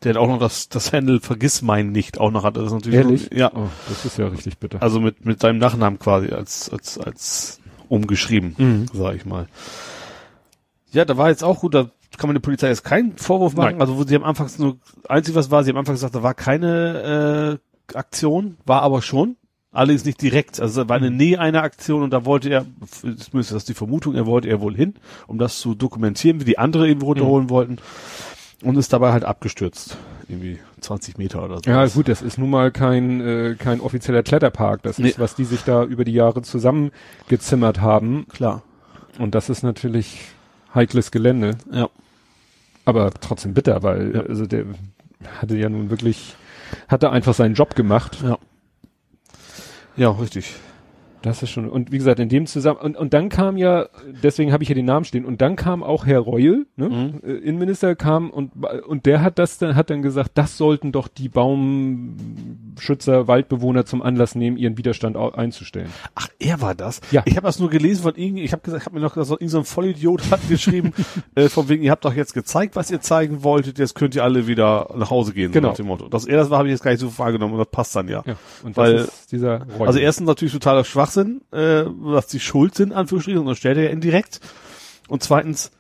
der 0.05 0.21
auch 0.21 0.29
noch 0.29 0.39
das, 0.39 0.69
das 0.69 0.93
Handle 0.93 1.21
Vergiss 1.21 1.63
mein 1.63 1.91
nicht 1.91 2.19
auch 2.19 2.31
noch 2.31 2.45
hat. 2.45 2.57
Das 2.57 2.67
ist 2.67 2.73
natürlich 2.73 2.99
ehrlich? 2.99 3.31
Ja. 3.33 3.51
Oh, 3.55 3.69
das 3.89 4.05
ist 4.05 4.19
ja 4.19 4.27
richtig 4.29 4.59
bitter. 4.59 4.81
Also 4.83 5.01
mit, 5.01 5.25
mit 5.25 5.41
seinem 5.41 5.59
Nachnamen 5.59 5.99
quasi 5.99 6.29
als, 6.29 6.71
als, 6.71 6.99
als 6.99 7.61
umgeschrieben, 7.89 8.55
Mhm. 8.59 8.87
sag 8.93 9.17
ich 9.17 9.25
mal. 9.25 9.47
Ja, 10.93 11.05
da 11.05 11.17
war 11.17 11.31
jetzt 11.31 11.45
auch 11.45 11.61
gut, 11.61 11.75
da 11.75 11.91
kann 12.17 12.29
man 12.29 12.35
der 12.35 12.41
Polizei 12.41 12.69
jetzt 12.69 12.85
keinen 12.85 13.17
Vorwurf 13.17 13.55
machen. 13.55 13.73
Nein. 13.73 13.81
Also 13.81 13.97
wo 13.97 14.05
sie 14.05 14.17
am 14.17 14.25
Anfang 14.25 14.49
nur, 14.59 14.79
einzig 15.09 15.35
was 15.35 15.51
war, 15.51 15.65
sie 15.65 15.71
am 15.71 15.77
Anfang 15.77 15.95
gesagt, 15.95 16.15
da 16.15 16.23
war 16.23 16.35
keine 16.35 17.59
äh, 17.93 17.97
Aktion, 17.97 18.57
war 18.65 18.83
aber 18.83 19.03
schon. 19.03 19.37
Allerdings 19.71 20.05
nicht 20.07 20.21
direkt. 20.23 20.61
Also 20.61 20.83
da 20.83 20.89
war 20.89 20.97
eine 20.97 21.11
Nähe 21.11 21.39
einer 21.39 21.63
Aktion 21.63 22.03
und 22.03 22.11
da 22.11 22.25
wollte 22.25 22.49
er, 22.49 22.65
zumindest 23.01 23.33
das 23.35 23.53
ist 23.53 23.69
die 23.69 23.75
Vermutung, 23.75 24.15
er 24.15 24.27
wollte 24.27 24.49
er 24.49 24.61
wohl 24.61 24.75
hin, 24.75 24.95
um 25.27 25.39
das 25.39 25.59
zu 25.61 25.75
dokumentieren, 25.75 26.41
wie 26.41 26.45
die 26.47 26.59
andere 26.59 26.89
eben 26.89 27.03
runterholen 27.03 27.51
wollten. 27.51 27.77
Und 28.63 28.77
ist 28.77 28.93
dabei 28.93 29.13
halt 29.13 29.25
abgestürzt. 29.25 29.97
Irgendwie 30.29 30.59
20 30.81 31.17
Meter 31.17 31.43
oder 31.45 31.57
so. 31.65 31.71
ja, 31.71 31.87
gut, 31.87 32.09
das 32.09 32.21
ist 32.23 32.39
nun 32.39 32.51
mal 32.51 32.71
kein, 32.71 33.21
äh, 33.21 33.55
kein 33.59 33.81
offizieller 33.81 34.23
Kletterpark. 34.23 34.83
Das 34.83 34.99
Nee. 34.99 35.09
ist, 35.09 35.19
was 35.19 35.35
die 35.35 35.45
sich 35.45 35.63
da 35.65 35.85
über 35.85 36.05
die 36.05 36.13
Jahre 36.13 36.43
zusammengezimmert 36.43 37.81
haben. 37.81 38.27
Klar. 38.29 38.63
Und 39.19 39.35
das 39.35 39.49
ist 39.49 39.63
natürlich 39.63 40.21
heikles 40.75 41.11
Gelände. 41.11 41.57
Ja. 41.73 41.89
Aber 42.85 43.11
trotzdem 43.13 43.55
bitter, 43.55 43.83
weil, 43.83 44.15
Ja. 44.15 44.21
also 44.23 44.45
der 44.47 44.65
hatte 45.41 45.57
ja 45.57 45.69
nun 45.69 45.89
wirklich, 45.91 46.37
hatte 46.89 47.11
einfach 47.11 47.35
seinen 47.35 47.55
Job 47.55 47.75
gemacht. 47.75 48.19
Ja. 48.23 48.39
Ja, 49.97 50.11
richtig. 50.11 50.55
Das 51.23 51.43
ist 51.43 51.51
schon, 51.51 51.69
und 51.69 51.91
wie 51.91 51.99
gesagt, 51.99 52.21
in 52.21 52.29
dem 52.29 52.47
Zusammenhang, 52.47 52.87
und, 52.87 52.97
und 52.97 53.13
dann 53.13 53.29
kam 53.29 53.57
ja, 53.57 53.87
deswegen 54.23 54.53
habe 54.53 54.63
ich 54.63 54.69
hier 54.69 54.77
den 54.77 54.85
Namen 54.87 55.05
stehen, 55.05 55.25
und 55.25 55.41
dann 55.41 55.57
kam 55.57 55.83
auch 55.83 56.07
Herr 56.07 56.21
Reul, 56.21 56.67
ne, 56.77 56.89
Mhm. 56.89 57.21
äh, 57.29 57.33
Innenminister 57.39 57.97
kam 57.97 58.31
und, 58.31 58.53
und 58.87 59.05
der 59.07 59.21
hat 59.21 59.39
das 59.39 59.59
dann, 59.59 59.75
hat 59.75 59.91
dann 59.91 60.03
gesagt, 60.03 60.33
das 60.35 60.57
sollten 60.57 60.93
doch 60.93 61.09
die 61.09 61.29
Baumschützer, 61.29 63.27
Waldbewohner 63.29 63.85
zum 63.85 64.03
Anlass 64.03 64.35
nehmen, 64.35 64.57
ihren 64.57 64.79
Widerstand 64.79 65.17
einzustellen. 65.17 65.89
Ach, 66.15 66.29
er 66.39 66.61
war 66.61 66.75
das? 66.75 67.01
Ja. 67.11 67.23
Ich 67.25 67.37
habe 67.37 67.47
das 67.47 67.59
nur 67.59 67.71
gelesen 67.71 68.03
von 68.03 68.15
irgendwie, 68.15 68.43
ich 68.43 68.53
habe 68.53 68.63
gesagt, 68.63 68.83
ich 68.83 68.87
habe 68.87 68.97
mir 68.97 69.03
noch 69.05 69.15
gesagt, 69.15 69.41
irgend 69.41 69.51
so 69.51 69.59
ein 69.59 69.65
Vollidiot 69.65 70.31
hat 70.31 70.41
geschrieben, 70.49 70.93
äh, 71.35 71.49
von 71.49 71.69
wegen, 71.69 71.83
ihr 71.83 71.91
habt 71.91 72.05
doch 72.05 72.15
jetzt 72.15 72.35
gezeigt, 72.35 72.77
was 72.77 72.91
ihr 72.91 73.01
zeigen 73.01 73.43
wolltet, 73.43 73.79
jetzt 73.79 73.95
könnt 73.95 74.15
ihr 74.15 74.25
alle 74.25 74.47
wieder 74.47 74.91
nach 74.97 75.11
Hause 75.11 75.33
gehen, 75.33 75.53
Genau. 75.53 75.69
so 75.69 75.71
nach 75.71 75.77
dem 75.77 75.87
Motto. 75.87 76.09
Dass 76.09 76.27
er 76.27 76.37
das 76.37 76.51
war, 76.51 76.59
habe 76.59 76.69
ich 76.69 76.73
jetzt 76.73 76.83
gar 76.83 76.91
nicht 76.93 77.01
so 77.01 77.19
wahrgenommen 77.19 77.55
und 77.55 77.59
das 77.59 77.69
passt 77.71 77.97
dann 77.97 78.09
ja. 78.09 78.23
Ja, 78.27 78.37
und 78.65 78.77
Weil- 78.77 78.95
das 78.99 79.09
ist 79.09 79.33
dieser 79.33 79.63
Reul. 79.79 79.87
Also 79.87 79.99
erstens 79.99 80.27
natürlich 80.27 80.53
totaler 80.53 80.85
Schwachsinn, 81.09 81.41
äh, 81.53 81.85
dass 82.13 82.27
die 82.27 82.41
schuld 82.41 82.75
sind, 82.75 82.93
Anführungsstrichen, 82.93 83.41
und 83.41 83.47
das 83.47 83.59
stellt 83.59 83.77
er 83.79 83.85
ja 83.85 83.91
indirekt. 83.91 84.41
Und 85.09 85.23
zweitens, 85.23 85.71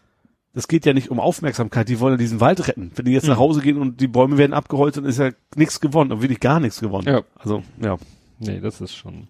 das 0.54 0.68
geht 0.68 0.86
ja 0.86 0.92
nicht 0.92 1.10
um 1.10 1.20
Aufmerksamkeit, 1.20 1.88
die 1.88 2.00
wollen 2.00 2.14
ja 2.14 2.18
diesen 2.18 2.40
Wald 2.40 2.66
retten. 2.66 2.90
Wenn 2.94 3.04
die 3.04 3.12
jetzt 3.12 3.24
Mhm. 3.24 3.30
nach 3.30 3.38
Hause 3.38 3.60
gehen 3.60 3.78
und 3.78 4.00
die 4.00 4.08
Bäume 4.08 4.38
werden 4.38 4.54
abgeholzt, 4.54 4.96
dann 4.96 5.04
ist 5.04 5.18
ja 5.18 5.30
nichts 5.54 5.80
gewonnen, 5.80 6.10
dann 6.10 6.22
wirklich 6.22 6.40
gar 6.40 6.60
nichts 6.60 6.80
gewonnen. 6.80 7.06
Ja. 7.06 7.22
Also, 7.36 7.62
ja. 7.80 7.96
nee, 8.38 8.60
das 8.60 8.80
ist 8.80 8.94
schon, 8.94 9.28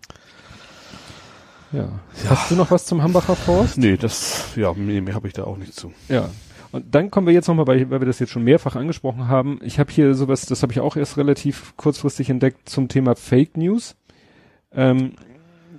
ja. 1.73 2.01
Hast 2.29 2.51
du 2.51 2.55
noch 2.55 2.71
was 2.71 2.87
zum 2.87 3.03
Hambacher 3.03 3.37
Forst? 3.37 3.77
Nee, 3.77 3.97
das, 3.97 4.57
ja, 4.57 4.73
mehr, 4.73 5.03
mehr 5.03 5.15
habe 5.15 5.27
ich 5.27 5.35
da 5.35 5.45
auch 5.45 5.57
nicht 5.59 5.75
zu. 5.75 5.93
Ja. 6.09 6.31
Und 6.71 6.95
dann 6.95 7.11
kommen 7.11 7.27
wir 7.27 7.35
jetzt 7.35 7.49
nochmal, 7.49 7.67
weil, 7.67 7.91
weil 7.91 8.01
wir 8.01 8.07
das 8.07 8.19
jetzt 8.19 8.31
schon 8.31 8.45
mehrfach 8.45 8.77
angesprochen 8.77 9.29
haben. 9.29 9.59
Ich 9.63 9.79
habe 9.79 9.91
hier 9.91 10.15
sowas, 10.15 10.47
das 10.47 10.63
habe 10.63 10.73
ich 10.73 10.81
auch 10.81 10.97
erst 10.97 11.17
relativ 11.17 11.75
kurzfristig 11.77 12.31
entdeckt 12.31 12.69
zum 12.69 12.89
Thema 12.89 13.17
Fake 13.17 13.57
News. 13.57 13.97
Ähm, 14.73 15.13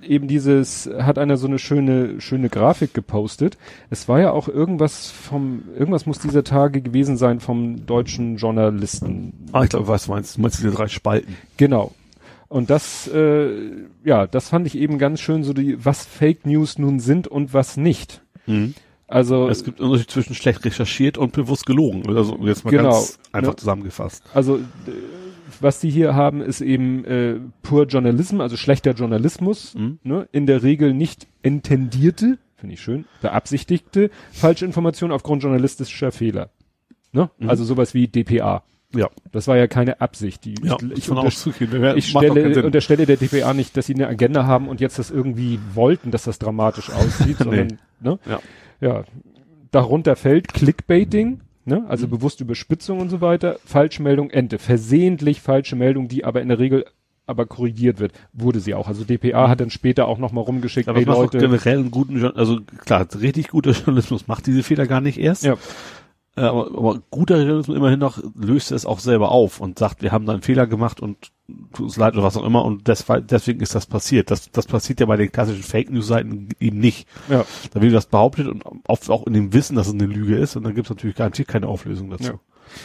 eben 0.02 0.28
dieses, 0.28 0.88
hat 0.98 1.18
einer 1.18 1.36
so 1.36 1.46
eine 1.46 1.58
schöne, 1.58 2.20
schöne 2.20 2.48
Grafik 2.48 2.94
gepostet. 2.94 3.58
Es 3.90 4.08
war 4.08 4.20
ja 4.20 4.30
auch 4.32 4.48
irgendwas 4.48 5.10
vom, 5.10 5.62
irgendwas 5.76 6.06
muss 6.06 6.18
dieser 6.18 6.44
Tage 6.44 6.80
gewesen 6.82 7.16
sein 7.16 7.40
vom 7.40 7.86
deutschen 7.86 8.36
Journalisten. 8.36 9.32
Ah, 9.52 9.64
ich 9.64 9.70
glaube, 9.70 9.88
was 9.88 10.06
du 10.06 10.12
meinst. 10.12 10.36
Du 10.36 10.40
meinst 10.42 10.58
diese 10.58 10.70
drei 10.70 10.88
Spalten. 10.88 11.36
Genau. 11.56 11.92
Und 12.48 12.68
das, 12.68 13.08
äh, 13.08 13.52
ja, 14.04 14.26
das 14.26 14.48
fand 14.48 14.66
ich 14.66 14.76
eben 14.76 14.98
ganz 14.98 15.20
schön, 15.20 15.44
so 15.44 15.52
die, 15.52 15.84
was 15.84 16.04
Fake 16.04 16.46
News 16.46 16.78
nun 16.78 16.98
sind 16.98 17.28
und 17.28 17.54
was 17.54 17.76
nicht. 17.76 18.22
Mhm. 18.46 18.74
Also 19.06 19.48
Es 19.48 19.64
gibt 19.64 19.80
einen 19.80 19.90
Unterschied 19.90 20.10
zwischen 20.10 20.34
schlecht 20.34 20.64
recherchiert 20.64 21.18
und 21.18 21.32
bewusst 21.32 21.66
gelogen. 21.66 22.04
Also 22.08 22.38
jetzt 22.42 22.64
mal 22.64 22.70
Genau, 22.70 22.90
ganz 22.90 23.18
einfach 23.32 23.52
ne? 23.52 23.56
zusammengefasst. 23.56 24.22
Also 24.34 24.60
was 25.60 25.80
die 25.80 25.90
hier 25.90 26.14
haben, 26.14 26.40
ist 26.40 26.60
eben 26.60 27.04
äh, 27.04 27.36
pur 27.62 27.86
Journalismus, 27.86 28.40
also 28.42 28.56
schlechter 28.56 28.92
Journalismus. 28.92 29.74
Mhm. 29.74 29.98
Ne? 30.02 30.28
In 30.32 30.46
der 30.46 30.62
Regel 30.62 30.94
nicht 30.94 31.26
intendierte, 31.42 32.38
finde 32.56 32.74
ich 32.74 32.80
schön, 32.80 33.04
beabsichtigte 33.22 34.10
falsche 34.32 34.64
Informationen 34.64 35.12
aufgrund 35.12 35.42
journalistischer 35.42 36.12
Fehler. 36.12 36.50
Ne? 37.12 37.30
Mhm. 37.38 37.48
Also 37.50 37.64
sowas 37.64 37.94
wie 37.94 38.08
DPA. 38.08 38.62
Ja. 38.94 39.08
Das 39.30 39.46
war 39.46 39.56
ja 39.56 39.66
keine 39.68 40.00
Absicht. 40.00 40.44
Die, 40.44 40.54
Ja, 40.62 40.76
ich, 40.80 40.98
ich, 40.98 41.06
von 41.06 41.16
unter, 41.18 41.28
auszugehen. 41.28 41.70
Wer- 41.72 41.96
ich 41.96 42.08
stelle, 42.08 42.64
unterstelle 42.64 43.06
der 43.06 43.16
DPA 43.16 43.54
nicht, 43.54 43.76
dass 43.76 43.86
sie 43.86 43.94
eine 43.94 44.08
Agenda 44.08 44.46
haben 44.46 44.68
und 44.68 44.80
jetzt 44.80 44.98
das 44.98 45.10
irgendwie 45.10 45.60
wollten, 45.74 46.10
dass 46.10 46.24
das 46.24 46.38
dramatisch 46.40 46.90
aussieht, 46.90 47.38
sondern 47.38 47.78
ne? 48.00 48.18
Ja. 48.26 48.40
ja, 48.80 49.04
darunter 49.70 50.16
fällt 50.16 50.52
Clickbaiting, 50.52 51.40
ne? 51.70 51.84
also 51.88 52.06
Mhm. 52.06 52.10
bewusste 52.10 52.44
Überspitzung 52.44 53.00
und 53.00 53.08
so 53.08 53.20
weiter, 53.20 53.58
Falschmeldung, 53.64 54.30
Ente, 54.30 54.58
versehentlich 54.58 55.40
falsche 55.40 55.76
Meldung, 55.76 56.08
die 56.08 56.24
aber 56.24 56.42
in 56.42 56.48
der 56.48 56.58
Regel 56.58 56.84
aber 57.26 57.46
korrigiert 57.46 58.00
wird, 58.00 58.12
wurde 58.32 58.58
sie 58.58 58.74
auch. 58.74 58.88
Also 58.88 59.04
DPA 59.04 59.48
hat 59.48 59.60
dann 59.60 59.70
später 59.70 60.08
auch 60.08 60.18
nochmal 60.18 60.42
rumgeschickt. 60.42 60.88
Aber 60.88 60.98
ey 60.98 61.04
Leute, 61.04 61.38
generell 61.38 61.78
einen 61.78 61.92
guten, 61.92 62.24
also 62.24 62.58
klar, 62.84 63.06
richtig 63.20 63.48
guter 63.48 63.70
Journalismus 63.86 64.26
macht 64.26 64.46
diese 64.48 64.64
Fehler 64.64 64.86
gar 64.88 65.00
nicht 65.00 65.16
erst. 65.18 65.44
ja, 65.44 65.54
Äh, 66.36 66.42
aber, 66.42 66.66
aber 66.68 67.02
guter 67.10 67.38
Journalismus 67.38 67.76
immerhin 67.76 67.98
noch 67.98 68.22
löst 68.34 68.70
es 68.70 68.86
auch 68.86 69.00
selber 69.00 69.30
auf 69.30 69.60
und 69.60 69.78
sagt, 69.78 70.02
wir 70.02 70.12
haben 70.12 70.26
da 70.26 70.32
einen 70.32 70.42
Fehler 70.42 70.66
gemacht 70.66 71.00
und 71.00 71.32
tut 71.72 71.86
uns 71.86 71.96
leid 71.96 72.14
oder 72.14 72.22
was 72.22 72.36
auch 72.36 72.44
immer 72.44 72.64
und 72.64 72.86
deswegen, 72.86 73.26
deswegen 73.26 73.60
ist 73.60 73.74
das 73.74 73.86
passiert. 73.86 74.30
Das, 74.30 74.50
das 74.50 74.66
passiert 74.66 75.00
ja 75.00 75.06
bei 75.06 75.16
den 75.16 75.32
klassischen 75.32 75.64
Fake 75.64 75.90
News 75.90 76.06
Seiten 76.06 76.48
eben 76.60 76.78
nicht. 76.78 77.08
ja, 77.28 77.44
Da 77.72 77.82
wird 77.82 77.92
das 77.94 78.06
behauptet 78.06 78.46
und 78.46 78.62
oft 78.86 79.10
auch 79.10 79.26
in 79.26 79.32
dem 79.32 79.52
Wissen, 79.52 79.74
dass 79.76 79.88
es 79.88 79.94
eine 79.94 80.06
Lüge 80.06 80.36
ist 80.36 80.56
und 80.56 80.62
dann 80.62 80.74
gibt 80.74 80.86
es 80.86 80.90
natürlich 80.90 81.16
garantiert 81.16 81.48
keine 81.48 81.66
Auflösung 81.66 82.10
dazu. 82.10 82.24
Ja. 82.24 82.40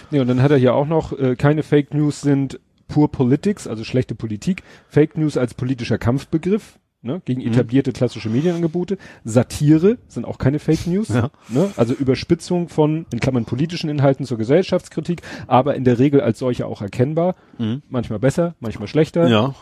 Nee, 0.09 0.19
und 0.19 0.27
dann 0.27 0.41
hat 0.41 0.49
er 0.49 0.57
hier 0.57 0.73
auch 0.73 0.87
noch, 0.87 1.13
äh, 1.13 1.35
keine 1.35 1.61
Fake 1.61 1.93
News 1.93 2.21
sind 2.21 2.59
pur 2.87 3.11
Politics, 3.11 3.67
also 3.67 3.83
schlechte 3.83 4.15
Politik, 4.15 4.63
Fake 4.87 5.17
News 5.17 5.37
als 5.37 5.53
politischer 5.53 5.97
Kampfbegriff, 5.97 6.79
ne, 7.05 7.21
gegen 7.23 7.41
Mhm. 7.41 7.47
etablierte 7.47 7.93
klassische 7.93 8.29
Medienangebote, 8.29 8.97
Satire 9.23 9.97
sind 10.07 10.25
auch 10.25 10.37
keine 10.37 10.59
Fake 10.59 10.87
News, 10.87 11.09
Ja. 11.09 11.29
ne, 11.49 11.71
also 11.77 11.93
Überspitzung 11.93 12.67
von, 12.67 13.05
in 13.13 13.19
Klammern 13.19 13.45
politischen 13.45 13.89
Inhalten 13.89 14.25
zur 14.25 14.37
Gesellschaftskritik, 14.37 15.21
aber 15.47 15.75
in 15.75 15.83
der 15.85 15.99
Regel 15.99 16.19
als 16.21 16.39
solche 16.39 16.65
auch 16.65 16.81
erkennbar, 16.81 17.35
Mhm. 17.57 17.81
manchmal 17.89 18.19
besser, 18.19 18.55
manchmal 18.59 18.87
schlechter. 18.87 19.27
Ja. 19.27 19.53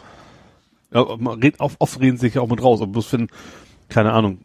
ja 0.93 1.05
man 1.19 1.39
redet, 1.39 1.59
oft, 1.59 1.75
oft 1.79 1.99
reden 1.99 2.17
sich 2.17 2.35
ja 2.35 2.41
auch 2.41 2.49
mit 2.49 2.63
raus, 2.63 2.81
aber 2.81 2.91
bloß 2.91 3.13
wenn, 3.13 3.27
keine 3.89 4.13
Ahnung, 4.13 4.39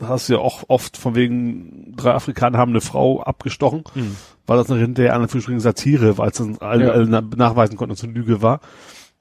hast 0.00 0.28
du 0.28 0.32
ja 0.34 0.38
auch 0.40 0.64
oft 0.68 0.96
von 0.96 1.14
wegen, 1.14 1.94
drei 1.96 2.12
Afrikaner 2.12 2.58
haben 2.58 2.72
eine 2.72 2.80
Frau 2.80 3.22
abgestochen, 3.22 3.84
Mhm. 3.94 4.16
weil 4.46 4.56
das 4.56 4.66
hinterher 4.66 5.14
an 5.14 5.22
Anführungsstrichen 5.22 5.60
Satire, 5.60 6.18
weil 6.18 6.30
es 6.30 6.38
dann 6.38 6.56
alle, 6.58 6.86
Ja. 6.86 6.90
alle 6.92 7.06
na- 7.06 7.20
nachweisen 7.36 7.76
konnten, 7.76 7.90
dass 7.90 7.98
es 8.00 8.04
eine 8.04 8.12
Lüge 8.14 8.42
war, 8.42 8.60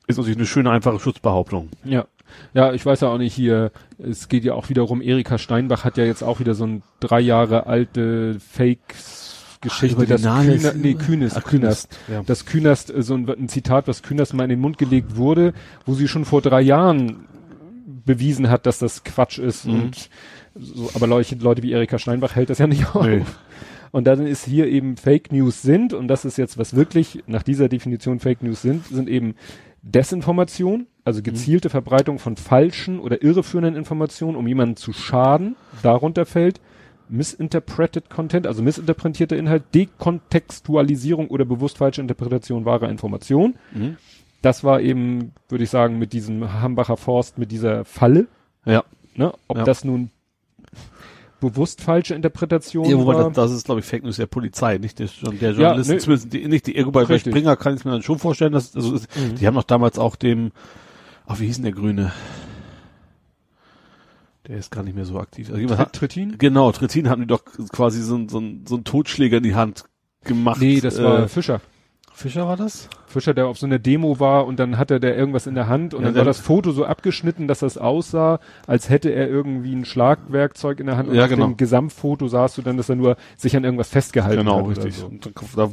ist 0.07 0.17
natürlich 0.17 0.37
eine 0.37 0.47
schöne, 0.47 0.71
einfache 0.71 0.99
Schutzbehauptung. 0.99 1.69
Ja. 1.83 2.05
Ja, 2.53 2.73
ich 2.73 2.85
weiß 2.85 3.01
ja 3.01 3.09
auch 3.09 3.17
nicht 3.17 3.33
hier, 3.33 3.71
es 3.97 4.27
geht 4.29 4.43
ja 4.43 4.53
auch 4.53 4.69
wiederum, 4.69 5.01
Erika 5.01 5.37
Steinbach 5.37 5.83
hat 5.85 5.97
ja 5.97 6.05
jetzt 6.05 6.23
auch 6.23 6.39
wieder 6.39 6.53
so 6.55 6.65
ein 6.65 6.83
drei 6.99 7.19
Jahre 7.19 7.65
alte 7.67 8.37
die 10.05 10.13
dass 10.13 10.21
Nase 10.23 10.51
Kühner, 10.57 10.73
nee, 10.73 10.93
Kühnest, 10.95 11.37
Ah, 11.37 11.41
Kühnest, 11.41 11.99
ja. 12.11 12.23
dass 12.23 12.45
Kühnest, 12.45 12.93
äh, 12.93 13.03
so 13.03 13.13
ein, 13.13 13.29
ein 13.29 13.47
Zitat, 13.47 13.87
was 13.87 14.01
Kühnest 14.01 14.33
mal 14.33 14.43
in 14.45 14.49
den 14.49 14.59
Mund 14.59 14.77
gelegt 14.79 15.15
wurde, 15.17 15.53
wo 15.85 15.93
sie 15.93 16.07
schon 16.07 16.25
vor 16.25 16.41
drei 16.41 16.61
Jahren 16.61 17.25
bewiesen 18.05 18.49
hat, 18.49 18.65
dass 18.65 18.79
das 18.79 19.03
Quatsch 19.03 19.37
ist 19.37 19.65
Mhm. 19.65 19.73
und 19.83 20.09
so, 20.55 20.89
aber 20.95 21.05
Leute, 21.07 21.35
Leute 21.35 21.61
wie 21.63 21.71
Erika 21.71 21.99
Steinbach 21.99 22.35
hält 22.35 22.49
das 22.49 22.57
ja 22.57 22.67
nicht 22.67 22.95
auf. 22.95 23.05
Nee. 23.05 23.21
Und 23.91 24.05
dann 24.07 24.25
ist 24.25 24.45
hier 24.45 24.67
eben 24.67 24.97
Fake 24.97 25.31
News 25.31 25.61
sind, 25.61 25.93
und 25.93 26.07
das 26.07 26.25
ist 26.25 26.37
jetzt, 26.37 26.57
was 26.57 26.75
wirklich 26.75 27.23
nach 27.27 27.43
dieser 27.43 27.69
Definition 27.69 28.19
Fake 28.19 28.41
News 28.41 28.61
sind, 28.61 28.85
sind 28.87 29.07
eben 29.09 29.35
Desinformation, 29.83 30.87
also 31.03 31.21
gezielte 31.21 31.69
Verbreitung 31.69 32.19
von 32.19 32.37
falschen 32.37 32.99
oder 32.99 33.23
irreführenden 33.23 33.75
Informationen, 33.75 34.35
um 34.35 34.47
jemanden 34.47 34.75
zu 34.75 34.93
schaden. 34.93 35.55
Darunter 35.81 36.25
fällt 36.25 36.61
Misinterpreted 37.09 38.09
Content, 38.09 38.47
also 38.47 38.61
missinterpretierter 38.63 39.35
Inhalt, 39.35 39.63
Dekontextualisierung 39.73 41.27
oder 41.27 41.43
bewusst 41.45 41.77
falsche 41.77 42.01
Interpretation 42.01 42.65
wahrer 42.65 42.89
Information. 42.89 43.55
Mhm. 43.73 43.97
Das 44.41 44.63
war 44.63 44.81
eben, 44.81 45.33
würde 45.49 45.63
ich 45.63 45.69
sagen, 45.69 45.99
mit 45.99 46.13
diesem 46.13 46.53
Hambacher 46.61 46.97
Forst, 46.97 47.37
mit 47.37 47.51
dieser 47.51 47.83
Falle. 47.85 48.27
Ja. 48.65 48.83
Ne? 49.15 49.33
Ob 49.47 49.57
Ja. 49.57 49.63
das 49.65 49.83
nun 49.83 50.09
bewusst 51.39 51.81
falsche 51.81 52.13
Interpretation 52.15 52.85
Ja, 52.87 52.97
wobei 52.97 53.15
war. 53.15 53.23
das, 53.25 53.33
das 53.33 53.51
ist, 53.51 53.65
glaube 53.65 53.79
ich, 53.81 53.85
Fake 53.85 54.03
News 54.03 54.17
der 54.17 54.27
Polizei, 54.27 54.77
nicht 54.77 54.99
der, 54.99 55.07
der 55.23 55.51
Ja, 55.51 55.57
Journalisten, 55.57 55.93
nee. 55.93 55.99
zumindest 55.99 56.33
die, 56.33 56.47
nicht 56.47 56.67
die, 56.67 56.75
irgendwo 56.75 57.03
bei. 57.03 57.17
Springer 57.19 57.55
kann 57.55 57.75
ich 57.75 57.83
mir 57.83 57.91
dann 57.91 58.03
schon 58.03 58.19
vorstellen, 58.19 58.53
dass, 58.53 58.75
also, 58.75 58.93
Mhm. 58.93 59.35
die 59.39 59.47
haben 59.47 59.55
doch 59.55 59.63
damals 59.63 59.97
auch 59.99 60.15
dem, 60.15 60.51
ach, 61.31 61.39
wie 61.39 61.45
hieß 61.47 61.55
denn 61.57 61.63
der 61.63 61.73
Grüne? 61.73 62.11
Der 64.47 64.57
ist 64.57 64.71
gar 64.71 64.83
nicht 64.83 64.95
mehr 64.95 65.05
so 65.05 65.19
aktiv. 65.19 65.51
Also, 65.53 65.75
Trittin? 65.91 66.35
genau, 66.37 66.71
Trittin 66.71 67.09
hatten 67.09 67.21
die 67.21 67.27
doch 67.27 67.43
quasi 67.71 68.01
so, 68.01 68.17
so, 68.27 68.41
so 68.67 68.75
einen 68.75 68.83
Totschläger 68.83 69.37
in 69.37 69.43
die 69.43 69.55
Hand 69.55 69.85
gemacht. 70.23 70.59
Nee, 70.59 70.81
das 70.81 71.01
war 71.01 71.19
äh, 71.23 71.27
Fischer. 71.27 71.61
Fischer 72.13 72.45
war 72.47 72.57
das? 72.57 72.89
Fischer, 73.07 73.33
der 73.33 73.47
auf 73.47 73.57
so 73.57 73.65
einer 73.65 73.79
Demo 73.79 74.19
war 74.19 74.45
und 74.45 74.59
dann 74.59 74.77
hatte 74.77 74.99
der 74.99 75.15
irgendwas 75.15 75.47
in 75.47 75.55
der 75.55 75.67
Hand 75.67 75.93
und 75.93 76.01
Ja, 76.01 76.07
dann 76.09 76.17
war 76.17 76.25
das 76.25 76.39
Foto 76.39 76.71
so 76.71 76.85
abgeschnitten, 76.85 77.47
dass 77.47 77.59
das 77.59 77.77
aussah, 77.77 78.39
als 78.67 78.89
hätte 78.89 79.09
er 79.09 79.27
irgendwie 79.29 79.73
ein 79.73 79.85
Schlagwerkzeug 79.85 80.79
in 80.79 80.87
der 80.87 80.97
Hand 80.97 81.09
und 81.09 81.15
Ja, 81.15 81.23
auf 81.23 81.29
genau. 81.29 81.45
dem 81.45 81.57
Gesamtfoto 81.57 82.27
sahst 82.27 82.57
du 82.57 82.61
dann, 82.61 82.77
dass 82.77 82.89
er 82.89 82.95
nur 82.95 83.15
sich 83.37 83.55
an 83.55 83.63
irgendwas 83.63 83.89
festgehalten 83.89 84.39
Genau, 84.39 84.57
hat. 84.57 84.65
oder 84.65 84.69
richtig. 84.77 84.95
So. 84.97 85.05
Und 85.07 85.25
da, 85.25 85.31
da 85.55 85.69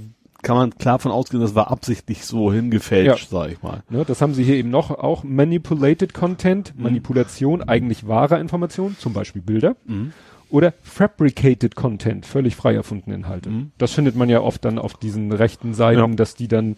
kann 0.49 0.57
man 0.57 0.78
klar 0.78 0.99
von 0.99 1.12
ausgehen, 1.12 1.42
das 1.42 1.55
war 1.55 1.70
absichtlich 1.70 2.24
so 2.24 2.51
hingefälscht, 2.51 3.28
sag 3.28 3.53
ich 3.53 3.62
mal. 3.62 3.82
Ne, 3.90 4.05
das 4.07 4.22
haben 4.22 4.32
sie 4.32 4.44
hier 4.44 4.55
eben 4.57 4.70
noch, 4.70 4.90
auch 4.90 5.22
Manipulated 5.22 6.14
Content, 6.14 6.72
Mhm. 6.74 6.82
Manipulation 6.84 7.62
eigentlich 7.62 8.09
wahrer 8.09 8.40
Information, 8.40 8.96
zum 8.99 9.12
Beispiel 9.12 9.42
Bilder. 9.42 9.76
Mhm. 9.84 10.12
Oder 10.49 10.72
Fabricated 10.82 11.76
Content, 11.76 12.24
völlig 12.24 12.57
frei 12.57 12.74
erfundene 12.74 13.14
Inhalte. 13.14 13.51
Mhm. 13.51 13.72
Das 13.76 13.92
findet 13.92 14.16
man 14.16 14.30
ja 14.30 14.40
oft 14.40 14.64
dann 14.64 14.78
auf 14.78 14.94
diesen 14.94 15.30
rechten 15.32 15.74
Seiten, 15.74 16.01
Ja. 16.01 16.07
dass 16.16 16.34
die 16.34 16.49
dann, 16.49 16.76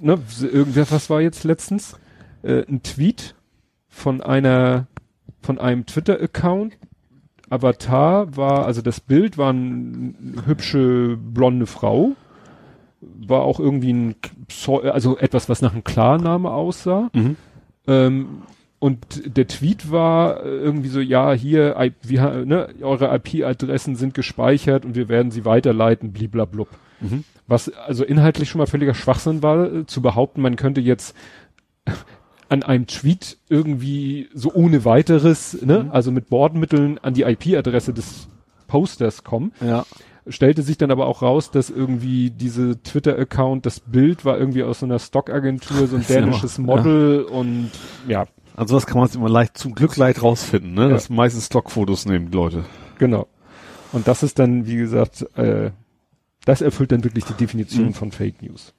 ne, 0.00 0.18
irgendwer, 0.40 0.90
was 0.90 1.10
war 1.10 1.20
jetzt 1.20 1.44
letztens? 1.44 1.98
Äh, 2.42 2.62
ein 2.66 2.82
Tweet 2.82 3.34
von 3.88 4.22
einer, 4.22 4.86
von 5.42 5.58
einem 5.58 5.84
Twitter-Account. 5.84 6.78
Avatar 7.50 8.34
war, 8.38 8.64
also 8.64 8.80
das 8.80 9.00
Bild 9.00 9.36
war 9.36 9.50
eine 9.50 10.14
hübsche 10.46 11.18
blonde 11.18 11.66
Frau. 11.66 12.12
War 13.18 13.42
auch 13.42 13.60
irgendwie 13.60 13.92
ein, 13.92 14.14
also 14.68 15.18
etwas, 15.18 15.48
was 15.48 15.62
nach 15.62 15.72
einem 15.72 15.84
Klarname 15.84 16.50
aussah. 16.50 17.10
Mhm. 17.12 17.36
Ähm, 17.86 18.42
und 18.84 18.98
der 19.24 19.46
Tweet 19.46 19.90
war 19.90 20.44
äh, 20.44 20.48
irgendwie 20.48 20.88
so, 20.88 21.00
ja, 21.00 21.32
hier, 21.32 21.76
I, 21.78 21.92
wir, 22.02 22.44
ne, 22.44 22.68
eure 22.82 23.14
IP-Adressen 23.14 23.96
sind 23.96 24.12
gespeichert 24.12 24.84
und 24.84 24.94
wir 24.94 25.08
werden 25.08 25.30
sie 25.30 25.46
weiterleiten, 25.46 26.12
bliblablub. 26.12 26.68
Mhm. 27.00 27.24
Was 27.46 27.70
also 27.70 28.04
inhaltlich 28.04 28.50
schon 28.50 28.58
mal 28.58 28.66
völliger 28.66 28.92
Schwachsinn 28.92 29.42
war, 29.42 29.72
äh, 29.72 29.86
zu 29.86 30.02
behaupten, 30.02 30.42
man 30.42 30.56
könnte 30.56 30.82
jetzt 30.82 31.16
an 32.50 32.62
einem 32.62 32.86
Tweet 32.86 33.38
irgendwie 33.48 34.28
so 34.34 34.52
ohne 34.52 34.84
weiteres, 34.84 35.62
ne, 35.62 35.88
also 35.90 36.10
mit 36.10 36.28
Bordmitteln 36.28 36.98
an 36.98 37.14
die 37.14 37.22
IP-Adresse 37.22 37.94
des 37.94 38.28
Posters 38.66 39.24
kommen. 39.24 39.52
Ja. 39.60 39.86
Stellte 40.26 40.62
sich 40.62 40.78
dann 40.78 40.90
aber 40.90 41.06
auch 41.06 41.20
raus, 41.20 41.50
dass 41.50 41.68
irgendwie 41.68 42.30
diese 42.30 42.82
Twitter-Account, 42.82 43.66
das 43.66 43.80
Bild 43.80 44.24
war 44.24 44.38
irgendwie 44.38 44.62
aus 44.62 44.80
so 44.80 44.86
einer 44.86 44.98
Stockagentur, 44.98 45.86
so 45.86 45.96
ein 45.96 46.02
Das 46.02 46.08
ja 46.14 46.20
dänisches 46.22 46.58
Model 46.58 47.24
und 47.24 47.70
ja, 48.08 48.26
Also 48.56 48.74
was 48.74 48.86
kann 48.86 48.98
man 48.98 49.10
immer 49.14 49.28
leicht, 49.28 49.58
zum 49.58 49.74
Glück 49.74 49.96
leicht 49.96 50.22
rausfinden, 50.22 50.72
ne? 50.72 50.82
Ja. 50.84 50.88
Das 50.88 51.10
meistens 51.10 51.46
Stockfotos 51.46 52.06
nehmen 52.06 52.32
Leute. 52.32 52.64
Genau. 52.98 53.26
Und 53.92 54.08
das 54.08 54.22
ist 54.22 54.38
dann, 54.38 54.66
wie 54.66 54.76
gesagt, 54.76 55.26
äh, 55.36 55.70
das 56.46 56.62
erfüllt 56.62 56.92
dann 56.92 57.04
wirklich 57.04 57.24
die 57.24 57.34
Definition 57.34 57.86
Mhm. 57.88 57.94
von 57.94 58.10
Fake 58.12 58.40
News. 58.42 58.72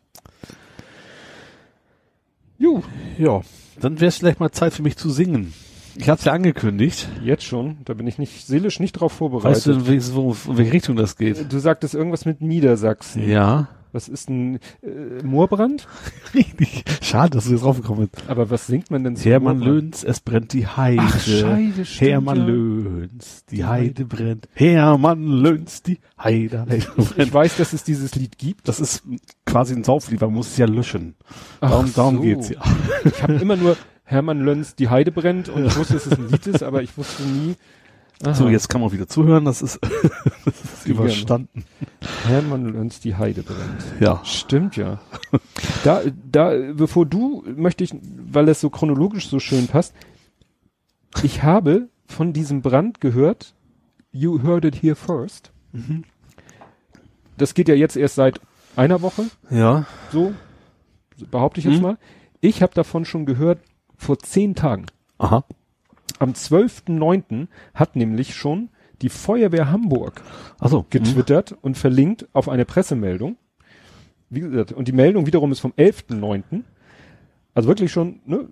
Jo, 2.57 2.83
Ja. 3.17 3.41
Dann 3.79 3.99
wäre 3.99 4.07
es 4.07 4.17
vielleicht 4.17 4.39
mal 4.39 4.51
Zeit 4.51 4.73
für 4.73 4.81
mich 4.83 4.95
zu 4.95 5.09
singen. 5.09 5.53
Ich 5.97 6.09
hab's 6.09 6.25
ja 6.25 6.33
angekündigt. 6.33 7.07
Jetzt 7.23 7.43
schon. 7.43 7.77
Da 7.85 7.93
bin 7.93 8.07
ich 8.07 8.17
nicht 8.17 8.45
seelisch 8.45 8.79
nicht 8.79 8.93
drauf 8.93 9.13
vorbereitet. 9.13 9.55
Weißt 9.55 9.67
du, 9.67 9.87
wie, 9.87 10.15
wo, 10.15 10.35
in 10.51 10.57
welche 10.57 10.73
Richtung 10.73 10.95
das 10.95 11.15
geht? 11.17 11.51
du 11.51 11.59
sagtest 11.59 11.95
irgendwas 11.95 12.25
mit 12.25 12.41
Niedersachsen. 12.41 13.27
Ja. 13.27 13.69
Was 13.95 14.09
ist 14.09 14.29
ein 14.29 14.59
äh, 14.83 15.23
Moorbrand? 15.23 15.87
Richtig. 16.33 16.83
Schade, 17.01 17.29
dass 17.29 17.45
du 17.45 17.51
jetzt 17.51 17.63
draufgekommen 17.63 18.09
bist. 18.09 18.29
Aber 18.29 18.49
was 18.49 18.67
singt 18.67 18.91
man 18.91 19.05
denn 19.05 19.15
zu 19.15 19.29
Hermann? 19.29 19.61
Löns, 19.61 20.03
es 20.03 20.19
brennt 20.19 20.51
die 20.51 20.67
Heide. 20.67 21.01
Ach, 21.01 21.17
Scheide, 21.21 21.85
stimmt, 21.85 22.11
Hermann 22.11 22.37
ja. 22.39 22.45
Löns, 22.45 23.45
die 23.49 23.63
Heide 23.63 24.03
brennt. 24.03 24.49
Hermann 24.53 25.25
Löns, 25.25 25.81
die 25.81 25.99
Heide, 26.21 26.63
Heide 26.63 26.75
Ich 26.75 26.89
brennt. 26.89 27.33
weiß, 27.33 27.55
dass 27.55 27.71
es 27.71 27.85
dieses 27.85 28.15
Lied 28.15 28.37
gibt. 28.37 28.67
Das 28.67 28.81
ist 28.81 29.01
quasi 29.45 29.73
ein 29.73 29.85
Sauflied, 29.85 30.19
man 30.19 30.33
muss 30.33 30.49
es 30.49 30.57
ja 30.57 30.65
löschen. 30.65 31.15
Ach 31.61 31.69
Darum, 31.69 31.93
darum 31.95 32.15
so. 32.17 32.21
geht's 32.21 32.49
ja. 32.49 32.61
Ich 33.05 33.23
habe 33.23 33.35
immer 33.35 33.55
nur 33.55 33.77
Hermann 34.05 34.39
Löns 34.41 34.75
Die 34.75 34.89
Heide 34.89 35.11
brennt 35.11 35.49
und 35.49 35.65
ich 35.65 35.75
wusste, 35.75 35.93
dass 35.95 36.05
es 36.05 36.13
ein 36.17 36.29
Lied 36.29 36.45
ist, 36.47 36.63
aber 36.63 36.81
ich 36.83 36.95
wusste 36.97 37.23
nie. 37.23 37.55
Aha. 38.23 38.33
So, 38.33 38.47
jetzt 38.47 38.69
kann 38.69 38.79
man 38.79 38.91
wieder 38.93 39.07
zuhören, 39.07 39.43
das 39.43 39.61
ist, 39.61 39.79
das 40.45 40.63
ist 40.63 40.85
überstanden. 40.87 41.65
Hermann 42.25 42.65
Löns 42.65 42.99
Die 43.01 43.15
Heide 43.15 43.43
brennt. 43.43 43.83
Ja. 43.99 44.21
Stimmt 44.23 44.77
ja. 44.77 44.99
Da, 45.83 46.01
da, 46.31 46.51
bevor 46.73 47.05
du, 47.05 47.43
möchte 47.55 47.83
ich, 47.83 47.93
weil 48.31 48.47
es 48.47 48.61
so 48.61 48.69
chronologisch 48.69 49.27
so 49.27 49.39
schön 49.39 49.67
passt, 49.67 49.93
ich 51.23 51.43
habe 51.43 51.89
von 52.07 52.31
diesem 52.31 52.61
Brand 52.61 53.01
gehört, 53.01 53.53
you 54.11 54.41
heard 54.43 54.63
it 54.65 54.81
here 54.81 54.95
first. 54.95 55.51
Das 57.37 57.53
geht 57.53 57.67
ja 57.67 57.75
jetzt 57.75 57.97
erst 57.97 58.15
seit 58.15 58.39
einer 58.75 59.01
Woche, 59.01 59.25
Ja. 59.49 59.85
so 60.11 60.33
behaupte 61.31 61.59
ich 61.59 61.65
jetzt 61.65 61.77
Mhm. 61.77 61.81
mal. 61.81 61.97
Ich 62.39 62.61
habe 62.61 62.73
davon 62.73 63.03
schon 63.05 63.25
gehört 63.25 63.59
vor 63.97 64.19
zehn 64.19 64.55
Tagen. 64.55 64.85
Aha. 65.17 65.43
Am 66.19 66.31
12.09. 66.31 67.47
hat 67.73 67.95
nämlich 67.95 68.35
schon 68.35 68.69
die 69.01 69.09
Feuerwehr 69.09 69.71
Hamburg 69.71 70.21
Achso. 70.59 70.85
getwittert 70.89 71.55
und 71.61 71.77
verlinkt 71.77 72.27
auf 72.33 72.47
eine 72.49 72.65
Pressemeldung. 72.65 73.37
Wie 74.29 74.39
gesagt, 74.39 74.71
und 74.71 74.87
die 74.87 74.93
Meldung 74.93 75.25
wiederum 75.27 75.51
ist 75.51 75.59
vom 75.59 75.71
11.09. 75.73 76.61
Also 77.53 77.67
wirklich 77.67 77.91
schon, 77.91 78.19
ne, 78.25 78.47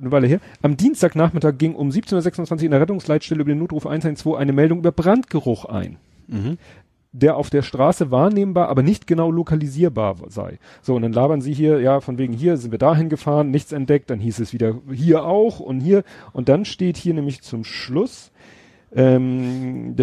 eine 0.00 0.12
Weile 0.12 0.26
her. 0.26 0.40
Am 0.62 0.76
Dienstagnachmittag 0.76 1.54
ging 1.58 1.74
um 1.74 1.88
17.26 1.90 2.52
Uhr 2.52 2.62
in 2.64 2.70
der 2.72 2.80
Rettungsleitstelle 2.80 3.40
über 3.40 3.50
den 3.52 3.58
Notruf 3.58 3.86
112 3.86 4.36
eine 4.36 4.52
Meldung 4.52 4.78
über 4.80 4.92
Brandgeruch 4.92 5.64
ein, 5.66 5.98
Mhm. 6.28 6.58
Der 7.18 7.36
auf 7.36 7.48
der 7.48 7.62
Straße 7.62 8.10
wahrnehmbar, 8.10 8.68
aber 8.68 8.82
nicht 8.82 9.06
genau 9.06 9.30
lokalisierbar 9.30 10.16
sei. 10.28 10.58
So, 10.82 10.94
und 10.94 11.02
dann 11.02 11.12
labern 11.12 11.40
sie 11.40 11.54
hier, 11.54 11.80
ja, 11.80 12.00
von 12.00 12.18
wegen 12.18 12.34
hier 12.34 12.58
sind 12.58 12.72
wir 12.72 12.78
dahin 12.78 13.08
gefahren, 13.08 13.50
nichts 13.50 13.72
entdeckt, 13.72 14.10
dann 14.10 14.20
hieß 14.20 14.38
es 14.40 14.52
wieder 14.52 14.80
hier 14.92 15.24
auch 15.24 15.58
und 15.58 15.80
hier. 15.80 16.04
Und 16.32 16.48
dann 16.48 16.64
steht 16.64 16.96
hier 16.98 17.14
nämlich 17.14 17.40
zum 17.40 17.64
Schluss, 17.64 18.32
ähm, 18.94 19.96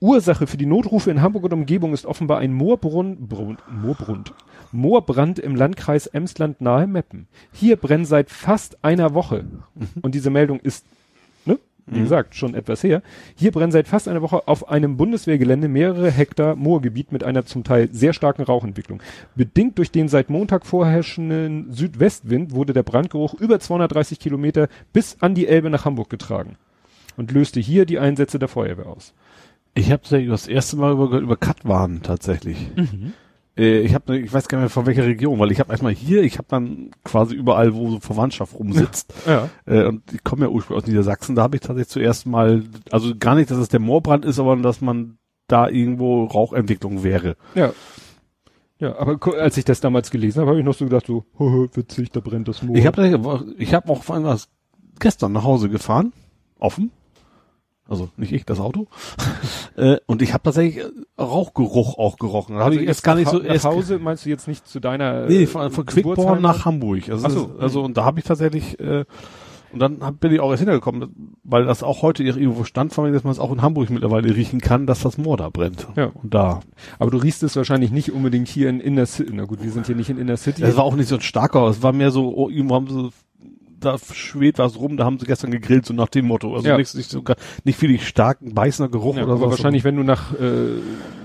Ursache 0.00 0.46
für 0.46 0.56
die 0.56 0.66
Notrufe 0.66 1.10
in 1.10 1.20
Hamburg 1.20 1.44
und 1.44 1.52
Umgebung 1.52 1.92
ist 1.92 2.06
offenbar 2.06 2.38
ein 2.38 2.52
Moorbrunn, 2.52 3.28
Brunn, 3.28 3.58
Moorbrund, 3.70 4.34
Moorbrand 4.70 5.38
im 5.38 5.54
Landkreis 5.54 6.06
Emsland 6.06 6.60
nahe 6.60 6.86
Meppen. 6.86 7.26
Hier 7.52 7.76
brennt 7.76 8.06
seit 8.06 8.30
fast 8.30 8.84
einer 8.84 9.14
Woche. 9.14 9.44
Und 10.00 10.14
diese 10.14 10.30
Meldung 10.30 10.60
ist, 10.60 10.86
wie 11.94 12.00
gesagt, 12.00 12.34
schon 12.34 12.54
etwas 12.54 12.82
her. 12.82 13.02
Hier 13.34 13.52
brennen 13.52 13.72
seit 13.72 13.88
fast 13.88 14.08
einer 14.08 14.22
Woche 14.22 14.46
auf 14.48 14.68
einem 14.68 14.96
Bundeswehrgelände 14.96 15.68
mehrere 15.68 16.10
Hektar 16.10 16.56
Moorgebiet 16.56 17.12
mit 17.12 17.24
einer 17.24 17.44
zum 17.44 17.64
Teil 17.64 17.88
sehr 17.92 18.12
starken 18.12 18.42
Rauchentwicklung. 18.42 19.02
Bedingt 19.34 19.78
durch 19.78 19.90
den 19.90 20.08
seit 20.08 20.30
Montag 20.30 20.66
vorherrschenden 20.66 21.72
Südwestwind 21.72 22.52
wurde 22.52 22.72
der 22.72 22.82
Brandgeruch 22.82 23.34
über 23.34 23.60
230 23.60 24.18
Kilometer 24.18 24.68
bis 24.92 25.16
an 25.20 25.34
die 25.34 25.46
Elbe 25.46 25.70
nach 25.70 25.84
Hamburg 25.84 26.10
getragen 26.10 26.56
und 27.16 27.32
löste 27.32 27.60
hier 27.60 27.86
die 27.86 27.98
Einsätze 27.98 28.38
der 28.38 28.48
Feuerwehr 28.48 28.86
aus. 28.86 29.14
Ich 29.74 29.90
habe 29.90 30.02
das 30.26 30.48
erste 30.48 30.76
Mal 30.76 30.92
über, 30.92 31.18
über 31.18 31.36
Katwan 31.36 32.02
tatsächlich. 32.02 32.56
Äh, 33.56 33.80
ich 33.80 33.94
habe, 33.94 34.18
ich 34.18 34.32
weiß 34.32 34.48
gar 34.48 34.58
nicht 34.58 34.64
mehr 34.64 34.70
von 34.70 34.86
welcher 34.86 35.06
Region, 35.06 35.38
weil 35.38 35.52
ich 35.52 35.60
habe 35.60 35.70
erstmal 35.70 35.92
hier, 35.92 36.22
ich 36.22 36.38
habe 36.38 36.48
dann 36.48 36.90
quasi 37.04 37.34
überall, 37.34 37.74
wo 37.74 37.90
so 37.90 38.00
Verwandtschaft 38.00 38.54
rumsitzt. 38.58 39.12
Ja. 39.26 39.48
Äh, 39.66 39.86
und 39.86 40.02
ich 40.12 40.24
komme 40.24 40.46
ja 40.46 40.48
ursprünglich 40.48 40.84
aus 40.84 40.88
Niedersachsen, 40.88 41.34
da 41.34 41.42
habe 41.42 41.56
ich 41.56 41.60
tatsächlich 41.60 41.88
zuerst 41.88 42.26
mal, 42.26 42.62
also 42.90 43.14
gar 43.18 43.34
nicht, 43.34 43.50
dass 43.50 43.58
es 43.58 43.68
der 43.68 43.80
Moorbrand 43.80 44.24
ist, 44.24 44.38
aber 44.38 44.56
dass 44.56 44.80
man 44.80 45.18
da 45.48 45.68
irgendwo 45.68 46.24
Rauchentwicklung 46.24 47.02
wäre. 47.02 47.36
Ja. 47.54 47.72
Ja, 48.78 48.98
aber 48.98 49.18
als 49.38 49.56
ich 49.56 49.64
das 49.64 49.80
damals 49.80 50.10
gelesen 50.10 50.40
habe, 50.40 50.50
habe 50.50 50.58
ich 50.58 50.64
noch 50.64 50.74
so 50.74 50.84
gedacht, 50.84 51.06
so, 51.06 51.24
witzig, 51.38 52.10
da 52.10 52.18
brennt 52.18 52.48
das 52.48 52.62
Moor. 52.62 52.74
Ich 52.74 52.84
habe 52.84 53.54
ich 53.56 53.74
hab 53.74 53.88
auch 53.88 54.02
vor 54.02 54.16
allem 54.16 54.24
was 54.24 54.48
gestern 54.98 55.30
nach 55.30 55.44
Hause 55.44 55.68
gefahren, 55.68 56.12
offen. 56.58 56.90
Also 57.88 58.08
nicht 58.16 58.32
ich, 58.32 58.44
das 58.46 58.60
Auto. 58.60 58.86
äh, 59.76 59.96
und 60.06 60.22
ich 60.22 60.32
habe 60.32 60.42
tatsächlich 60.44 60.84
äh, 60.84 60.90
Rauchgeruch 61.20 61.98
auch 61.98 62.16
gerochen. 62.16 62.56
Da 62.56 62.64
also 62.64 62.78
ich 62.78 62.86
erst 62.86 63.02
gar 63.02 63.16
nicht 63.16 63.30
so 63.30 63.38
nach 63.38 63.64
Hause 63.64 63.98
meinst 63.98 64.24
du 64.24 64.30
jetzt 64.30 64.48
nicht 64.48 64.66
zu 64.66 64.80
deiner 64.80 65.26
Nee, 65.26 65.42
äh, 65.42 65.46
von, 65.46 65.70
von 65.70 65.86
Quickborn 65.86 66.40
nach 66.40 66.64
Hamburg. 66.64 67.08
Also, 67.08 67.26
Ach 67.26 67.30
so. 67.30 67.46
das- 67.46 67.60
also 67.60 67.82
und 67.82 67.96
da 67.96 68.04
habe 68.04 68.20
ich 68.20 68.24
tatsächlich 68.24 68.78
äh, 68.80 69.04
und 69.72 69.78
dann 69.78 70.00
hab, 70.00 70.20
bin 70.20 70.32
ich 70.32 70.40
auch 70.40 70.50
erst 70.50 70.60
hintergekommen, 70.60 71.36
weil 71.44 71.64
das 71.64 71.82
auch 71.82 72.02
heute 72.02 72.22
irgendwo 72.22 72.64
stand, 72.64 72.92
von 72.92 73.04
mir, 73.04 73.12
dass 73.12 73.24
man 73.24 73.32
es 73.32 73.38
auch 73.38 73.50
in 73.50 73.62
Hamburg 73.62 73.88
mittlerweile 73.88 74.34
riechen 74.34 74.60
kann, 74.60 74.86
dass 74.86 75.00
das 75.00 75.16
Moor 75.16 75.38
da 75.38 75.48
brennt. 75.48 75.88
Ja. 75.96 76.10
Und 76.22 76.34
da. 76.34 76.60
Aber 76.98 77.10
du 77.10 77.16
riechst 77.16 77.42
es 77.42 77.56
wahrscheinlich 77.56 77.90
nicht 77.90 78.12
unbedingt 78.12 78.48
hier 78.48 78.68
in 78.68 78.80
Inner 78.80 79.06
City. 79.06 79.32
Na 79.34 79.44
gut, 79.44 79.62
wir 79.62 79.70
sind 79.70 79.86
hier 79.86 79.96
nicht 79.96 80.10
in 80.10 80.18
Inner 80.18 80.36
City. 80.36 80.62
Es 80.62 80.76
war 80.76 80.84
auch 80.84 80.94
nicht 80.94 81.08
so 81.08 81.14
ein 81.14 81.22
starker, 81.22 81.66
es 81.68 81.82
war 81.82 81.92
mehr 81.92 82.10
so, 82.10 82.34
oh, 82.36 82.50
irgendwo 82.50 82.74
haben 82.74 82.88
sie, 82.88 83.10
da 83.84 83.96
schwebt 83.98 84.58
was 84.58 84.78
rum, 84.78 84.96
da 84.96 85.04
haben 85.04 85.18
sie 85.18 85.26
gestern 85.26 85.50
gegrillt, 85.50 85.86
so 85.86 85.94
nach 85.94 86.08
dem 86.08 86.26
Motto. 86.26 86.54
Also 86.54 86.66
Ja. 86.68 86.76
nicht, 86.76 86.94
nicht, 86.94 87.10
so, 87.10 87.22
gar- 87.22 87.36
nicht 87.64 87.80
wirklich 87.82 88.06
starken, 88.06 88.54
beißender 88.54 88.90
Geruch 88.90 89.16
ja, 89.16 89.24
oder 89.24 89.32
aber 89.34 89.44
so. 89.44 89.50
wahrscheinlich, 89.50 89.84
wenn 89.84 89.96
du 89.96 90.02
nach 90.02 90.32
äh, 90.34 90.80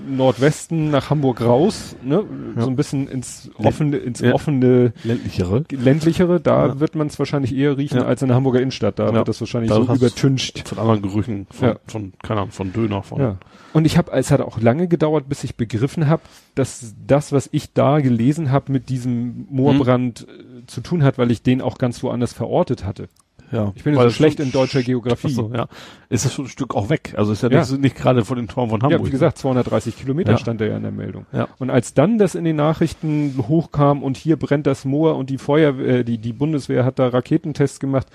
Nordwesten, 0.08 0.90
nach 0.90 1.10
Hamburg 1.10 1.40
raus, 1.40 1.96
ne, 2.02 2.24
Ja. 2.56 2.62
so 2.62 2.70
ein 2.70 2.76
bisschen 2.76 3.08
ins 3.08 3.50
offene, 3.58 3.96
ins 3.98 4.22
offene 4.22 4.92
ländlichere. 5.04 5.64
ländlichere, 5.70 6.40
da 6.40 6.80
wird 6.80 6.94
man 6.94 7.08
es 7.08 7.18
wahrscheinlich 7.18 7.54
eher 7.54 7.76
riechen 7.76 8.00
als 8.02 8.22
in 8.22 8.28
der 8.28 8.36
Hamburger 8.36 8.60
Innenstadt. 8.60 8.98
Da 8.98 9.12
wird 9.12 9.28
das 9.28 9.40
wahrscheinlich 9.40 9.70
Da 9.70 9.76
so 9.84 9.92
übertüncht. 9.94 10.68
Von 10.68 10.78
anderen 10.78 11.02
Gerüchen, 11.02 11.46
von, 11.50 11.76
von, 11.86 12.12
keine 12.22 12.40
Ahnung, 12.40 12.52
von 12.52 12.72
Döner, 12.72 13.02
von. 13.02 13.20
Ja. 13.20 13.36
Und 13.74 13.84
ich 13.84 13.98
habe, 13.98 14.10
es 14.12 14.30
hat 14.30 14.40
auch 14.40 14.60
lange 14.60 14.88
gedauert, 14.88 15.28
bis 15.28 15.44
ich 15.44 15.56
begriffen 15.56 16.08
habe, 16.08 16.22
dass 16.58 16.94
das, 17.06 17.32
was 17.32 17.48
ich 17.52 17.72
da 17.72 18.00
gelesen 18.00 18.50
habe, 18.50 18.72
mit 18.72 18.88
diesem 18.88 19.46
Moorbrand 19.50 20.26
äh, 20.28 20.66
zu 20.66 20.80
tun 20.80 21.02
hat, 21.02 21.18
weil 21.18 21.30
ich 21.30 21.42
den 21.42 21.62
auch 21.62 21.78
ganz 21.78 22.02
woanders 22.02 22.32
verortet 22.32 22.84
hatte. 22.84 23.08
Ja. 23.50 23.72
Ich 23.76 23.84
bin 23.84 23.94
so 23.94 24.10
schlecht 24.10 24.40
in 24.40 24.52
deutscher 24.52 24.82
Geografie. 24.82 25.30
So, 25.30 25.50
ja. 25.54 25.68
Ist 26.10 26.26
es 26.26 26.34
schon 26.34 26.44
ein 26.46 26.48
Stück 26.48 26.74
auch 26.74 26.90
weg. 26.90 27.14
Also 27.16 27.32
ist 27.32 27.42
ja, 27.42 27.50
Ja. 27.50 27.60
Nicht, 27.60 27.78
nicht 27.80 27.96
gerade 27.96 28.24
vor 28.24 28.36
den 28.36 28.46
Toren 28.46 28.68
von 28.68 28.82
Hamburg. 28.82 29.00
Ja, 29.00 29.06
wie 29.06 29.10
gesagt, 29.10 29.38
230 29.38 29.96
Kilometer 29.96 30.32
Ja. 30.32 30.38
stand 30.38 30.60
da 30.60 30.66
ja 30.66 30.76
in 30.76 30.82
der 30.82 30.92
Meldung. 30.92 31.24
Ja. 31.32 31.48
Und 31.58 31.70
als 31.70 31.94
dann 31.94 32.18
das 32.18 32.34
in 32.34 32.44
den 32.44 32.56
Nachrichten 32.56 33.34
hochkam 33.48 34.02
und 34.02 34.18
hier 34.18 34.36
brennt 34.36 34.66
das 34.66 34.84
Moor 34.84 35.16
und 35.16 35.30
die 35.30 35.38
Feuerwehr, 35.38 36.00
äh, 36.00 36.04
die, 36.04 36.18
die 36.18 36.34
Bundeswehr 36.34 36.84
hat 36.84 36.98
da 36.98 37.08
Raketentests 37.08 37.80
gemacht, 37.80 38.08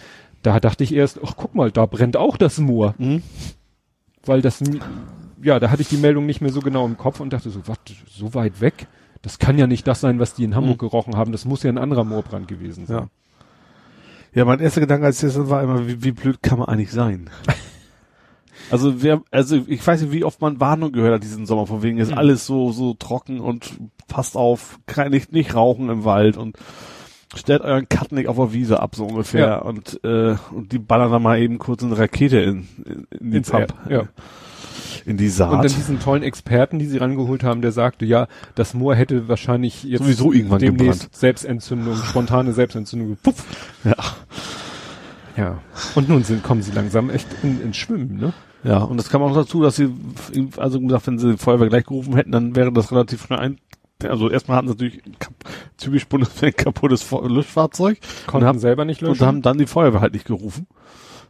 da 0.43 0.59
dachte 0.59 0.83
ich 0.83 0.93
erst, 0.93 1.19
ach 1.25 1.33
guck 1.35 1.55
mal, 1.55 1.71
da 1.71 1.85
brennt 1.87 2.15
auch 2.15 2.37
das 2.37 2.59
Moor. 2.59 2.93
Mhm. 2.99 3.23
Weil 4.25 4.41
das, 4.41 4.61
ja, 5.43 5.59
da 5.59 5.69
hatte 5.69 5.81
ich 5.81 5.89
die 5.89 5.97
Meldung 5.97 6.25
nicht 6.25 6.41
mehr 6.41 6.51
so 6.51 6.61
genau 6.61 6.85
im 6.85 6.97
Kopf 6.97 7.19
und 7.19 7.31
dachte 7.33 7.49
so, 7.49 7.61
was, 7.67 7.77
so 8.09 8.33
weit 8.33 8.61
weg? 8.61 8.87
Das 9.21 9.39
kann 9.39 9.57
ja 9.57 9.67
nicht 9.67 9.87
das 9.87 10.01
sein, 10.01 10.19
was 10.19 10.33
die 10.33 10.43
in 10.43 10.55
Hamburg 10.55 10.79
gerochen 10.79 11.15
haben. 11.15 11.31
Das 11.31 11.45
muss 11.45 11.63
ja 11.63 11.69
ein 11.71 11.77
anderer 11.77 12.03
Moorbrand 12.03 12.47
gewesen 12.47 12.85
sein. 12.85 12.97
Ja. 12.97 13.07
Ja, 14.35 14.45
mein 14.45 14.59
erster 14.59 14.81
Gedanke 14.81 15.05
als 15.05 15.21
erstes 15.23 15.49
war 15.49 15.61
immer, 15.63 15.87
wie, 15.87 16.03
wie 16.03 16.11
blöd 16.11 16.41
kann 16.41 16.57
man 16.59 16.67
eigentlich 16.67 16.91
sein? 16.91 17.29
also 18.71 19.01
wer, 19.03 19.21
also 19.31 19.61
ich 19.67 19.85
weiß 19.85 20.01
nicht, 20.01 20.11
wie 20.11 20.23
oft 20.23 20.41
man 20.41 20.59
Warnung 20.59 20.91
gehört 20.91 21.13
hat 21.15 21.23
diesen 21.23 21.45
Sommer, 21.45 21.67
von 21.67 21.83
wegen 21.83 21.97
ist 21.99 22.11
Mhm. 22.11 22.17
alles 22.17 22.45
so, 22.45 22.71
so 22.71 22.93
trocken 22.95 23.39
und 23.39 23.77
passt 24.07 24.35
auf, 24.35 24.79
kein, 24.87 25.11
nicht, 25.11 25.31
nicht 25.31 25.55
rauchen 25.55 25.89
im 25.89 26.03
Wald 26.03 26.37
und 26.37 26.57
stellt 27.35 27.61
euren 27.61 27.87
Katnick 27.89 28.27
auf 28.27 28.35
der 28.37 28.53
Wiese 28.53 28.79
ab, 28.79 28.95
so 28.95 29.05
ungefähr, 29.05 29.47
Ja. 29.47 29.57
und, 29.59 30.03
äh, 30.03 30.35
und 30.51 30.71
die 30.71 30.79
ballern 30.79 31.11
dann 31.11 31.21
mal 31.23 31.39
eben 31.39 31.57
kurz 31.59 31.83
eine 31.83 31.97
Rakete 31.97 32.39
in, 32.39 32.67
in, 33.19 33.33
in 33.33 33.41
Pump, 33.43 33.73
Erd- 33.85 33.91
ja. 33.91 34.03
In 35.05 35.17
die 35.17 35.25
Und 35.25 35.31
Saat. 35.31 35.53
dann 35.53 35.61
diesen 35.71 35.99
tollen 35.99 36.23
Experten, 36.23 36.79
die 36.79 36.85
sie 36.85 36.97
rangeholt 36.97 37.43
haben, 37.43 37.61
der 37.61 37.71
sagte, 37.71 38.05
ja, 38.05 38.27
das 38.55 38.73
Moor 38.73 38.95
hätte 38.95 39.27
wahrscheinlich 39.27 39.83
jetzt 39.83 40.01
Sowieso 40.03 40.31
irgendwann 40.31 40.59
demnächst 40.59 41.01
gebrannt. 41.03 41.15
Selbstentzündung, 41.15 41.95
spontane 41.97 42.53
Selbstentzündung. 42.53 43.17
Puff. 43.21 43.43
ja. 43.83 43.95
Ja. 45.35 45.59
Und 45.95 46.09
nun 46.09 46.23
sind, 46.23 46.43
kommen 46.43 46.61
sie 46.61 46.71
langsam 46.71 47.09
echt 47.09 47.27
in, 47.41 47.61
ins 47.61 47.77
Schwimmen, 47.77 48.17
ne? 48.17 48.33
Ja, 48.63 48.77
und 48.77 48.97
das 48.97 49.09
kam 49.09 49.21
auch 49.23 49.33
dazu, 49.33 49.61
dass 49.61 49.75
sie, 49.75 49.89
also 50.57 50.79
gesagt, 50.79 51.07
wenn 51.07 51.17
sie 51.19 51.31
die 51.31 51.37
Feuerwehr 51.37 51.67
gleich 51.69 51.85
gerufen 51.85 52.15
hätten, 52.15 52.31
dann 52.31 52.55
wäre 52.55 52.71
das 52.71 52.91
relativ 52.91 53.25
schnell 53.25 53.39
ein, 53.39 53.57
also 54.07 54.29
erstmal 54.29 54.57
hatten 54.57 54.67
sie 54.67 54.73
natürlich 54.73 55.01
typisch 55.77 56.07
Bundeswehr 56.07 56.49
ein 56.49 56.55
kaputtes 56.55 57.05
Luftfahrzeug 57.11 57.99
Konnten 58.27 58.47
haben- 58.47 58.59
selber 58.59 58.85
nicht 58.85 59.01
löschen. 59.01 59.21
und 59.21 59.27
haben 59.27 59.41
dann 59.41 59.57
die 59.57 59.65
Feuerwehr 59.65 60.01
halt 60.01 60.13
nicht 60.13 60.25
gerufen. 60.25 60.67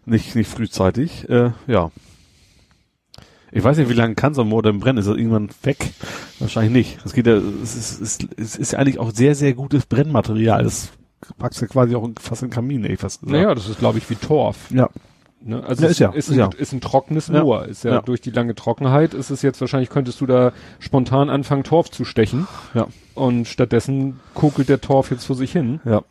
Nicht, 0.05 0.36
nicht 0.36 0.49
frühzeitig, 0.49 1.28
äh, 1.30 1.51
ja. 1.65 1.89
Ich 3.56 3.64
weiß 3.64 3.78
nicht, 3.78 3.89
wie 3.89 3.93
lange 3.93 4.16
kann 4.16 4.34
so 4.34 4.41
ein 4.41 4.47
Moor 4.49 4.64
denn 4.64 4.80
brennen? 4.80 4.97
Ist 4.97 5.08
das 5.08 5.16
irgendwann 5.18 5.49
weg? 5.62 5.91
Wahrscheinlich 6.39 6.74
nicht. 6.74 7.06
Es 7.06 7.14
geht 7.14 7.28
ja, 7.28 7.36
es 7.36 7.76
ist, 7.76 8.01
es, 8.01 8.18
es 8.36 8.56
ist 8.56 8.72
ja 8.74 8.80
eigentlich 8.80 8.97
auch 8.99 9.12
sehr, 9.12 9.36
sehr 9.36 9.54
gutes 9.54 9.86
Brennmaterial. 9.86 10.64
Das 10.64 10.89
packst 11.38 11.62
du 11.62 11.68
quasi 11.68 11.95
auch 11.95 12.04
in, 12.04 12.16
fast 12.16 12.41
in 12.41 12.49
den 12.49 12.54
Kamin, 12.54 12.84
ey, 12.84 12.97
fast 12.97 13.22
gesagt. 13.22 13.32
naja, 13.38 13.54
das 13.54 13.70
ist, 13.70 13.80
glaube 13.80 13.99
ich, 13.99 14.10
wie 14.10 14.16
Torf. 14.16 14.58
Ja. 14.72 14.89
Ne? 15.45 15.64
Also 15.64 15.84
Ja, 15.84 15.88
es 15.88 15.91
ist 15.91 15.99
ja, 15.99 16.10
ist, 16.10 16.30
ist 16.30 16.32
ein, 16.34 16.39
ja. 16.39 16.49
ist 16.58 16.74
ein 16.74 16.82
trockenes 16.82 17.28
Ja. 17.28 17.43
Moor. 17.43 17.66
Ist 17.66 17.84
ja, 17.84 17.95
Ja. 17.95 18.01
durch 18.01 18.22
die 18.22 18.32
lange 18.32 18.56
Trockenheit 18.56 19.14
ist 19.14 19.30
es 19.30 19.41
jetzt 19.43 19.62
wahrscheinlich, 19.62 19.89
könntest 19.89 20.20
du 20.22 20.26
da 20.26 20.51
spontan 20.80 21.30
anfangen, 21.30 21.64
Torf 21.64 21.91
zu 21.91 22.06
stechen. 22.06 22.47
Ja. 22.74 22.88
Und 23.14 23.47
stattdessen 23.47 24.20
kokelt 24.34 24.68
der 24.70 24.82
Torf 24.82 25.12
jetzt 25.12 25.26
vor 25.26 25.36
sich 25.36 25.51
hin. 25.51 25.80
Ja. 25.86 26.01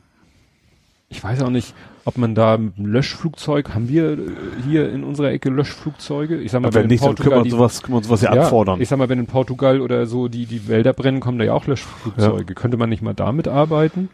Ich 1.08 1.22
weiß 1.22 1.42
auch 1.42 1.50
nicht, 1.50 1.74
ob 2.04 2.18
man 2.18 2.34
da 2.34 2.56
mit 2.58 2.76
einem 2.76 2.86
Löschflugzeug, 2.86 3.74
haben 3.74 3.88
wir 3.88 4.12
äh, 4.12 4.18
hier 4.66 4.90
in 4.90 5.04
unserer 5.04 5.30
Ecke 5.30 5.50
Löschflugzeuge? 5.50 6.40
Ich 6.40 6.52
sag 6.52 6.62
mal, 6.62 6.68
Aber 6.68 6.74
wenn 6.74 6.82
in 6.84 6.88
nicht, 6.88 7.04
dann 7.04 7.14
können 7.14 7.44
wir 7.44 7.50
sowas, 7.50 7.82
können 7.82 7.98
wir 7.98 8.04
sowas 8.04 8.22
ja, 8.22 8.34
ja, 8.34 8.42
abfordern. 8.42 8.80
Ich 8.80 8.88
sag 8.88 8.98
mal, 8.98 9.08
wenn 9.08 9.18
in 9.18 9.26
Portugal 9.26 9.80
oder 9.80 10.06
so 10.06 10.28
die, 10.28 10.46
die 10.46 10.68
Wälder 10.68 10.92
brennen, 10.92 11.20
kommen 11.20 11.38
da 11.38 11.44
ja 11.44 11.52
auch 11.52 11.66
Löschflugzeuge. 11.66 12.54
Könnte 12.54 12.76
man 12.76 12.88
nicht 12.88 13.02
mal 13.02 13.14
damit 13.14 13.48
arbeiten? 13.48 14.08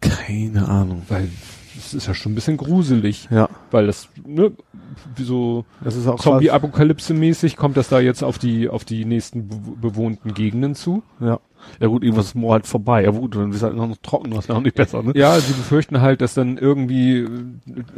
Keine 0.00 0.68
Ahnung. 0.68 1.02
Weil 1.08 1.28
es 1.76 1.94
ist 1.94 2.06
ja 2.06 2.14
schon 2.14 2.32
ein 2.32 2.34
bisschen 2.34 2.56
gruselig. 2.56 3.28
Ja. 3.30 3.48
Weil 3.70 3.86
das, 3.86 4.08
ne, 4.26 4.52
wie 5.16 5.22
so 5.22 5.64
Das 5.82 5.94
Zombie-Apokalypse-mäßig 6.02 7.56
kommt 7.56 7.76
das 7.76 7.88
da 7.88 8.00
jetzt 8.00 8.22
auf 8.22 8.38
die, 8.38 8.68
auf 8.68 8.84
die 8.84 9.04
nächsten 9.04 9.48
be 9.48 9.56
bewohnten 9.80 10.34
Gegenden 10.34 10.74
zu. 10.74 11.02
Ja. 11.20 11.40
Ja 11.80 11.86
gut, 11.88 12.02
irgendwas 12.04 12.26
ist 12.26 12.34
Moor 12.34 12.52
halt 12.54 12.66
vorbei. 12.66 13.04
Ja 13.04 13.10
gut, 13.10 13.36
dann 13.36 13.52
ist 13.52 13.62
halt 13.62 13.74
noch 13.76 13.96
trocken, 14.02 14.30
das 14.30 14.40
ist 14.40 14.48
ja 14.48 14.54
auch 14.56 14.60
nicht 14.60 14.76
besser, 14.76 15.02
ne? 15.02 15.12
Ja, 15.14 15.38
sie 15.40 15.52
befürchten 15.52 16.00
halt, 16.00 16.20
dass 16.20 16.34
dann 16.34 16.58
irgendwie 16.58 17.18
äh, 17.18 17.28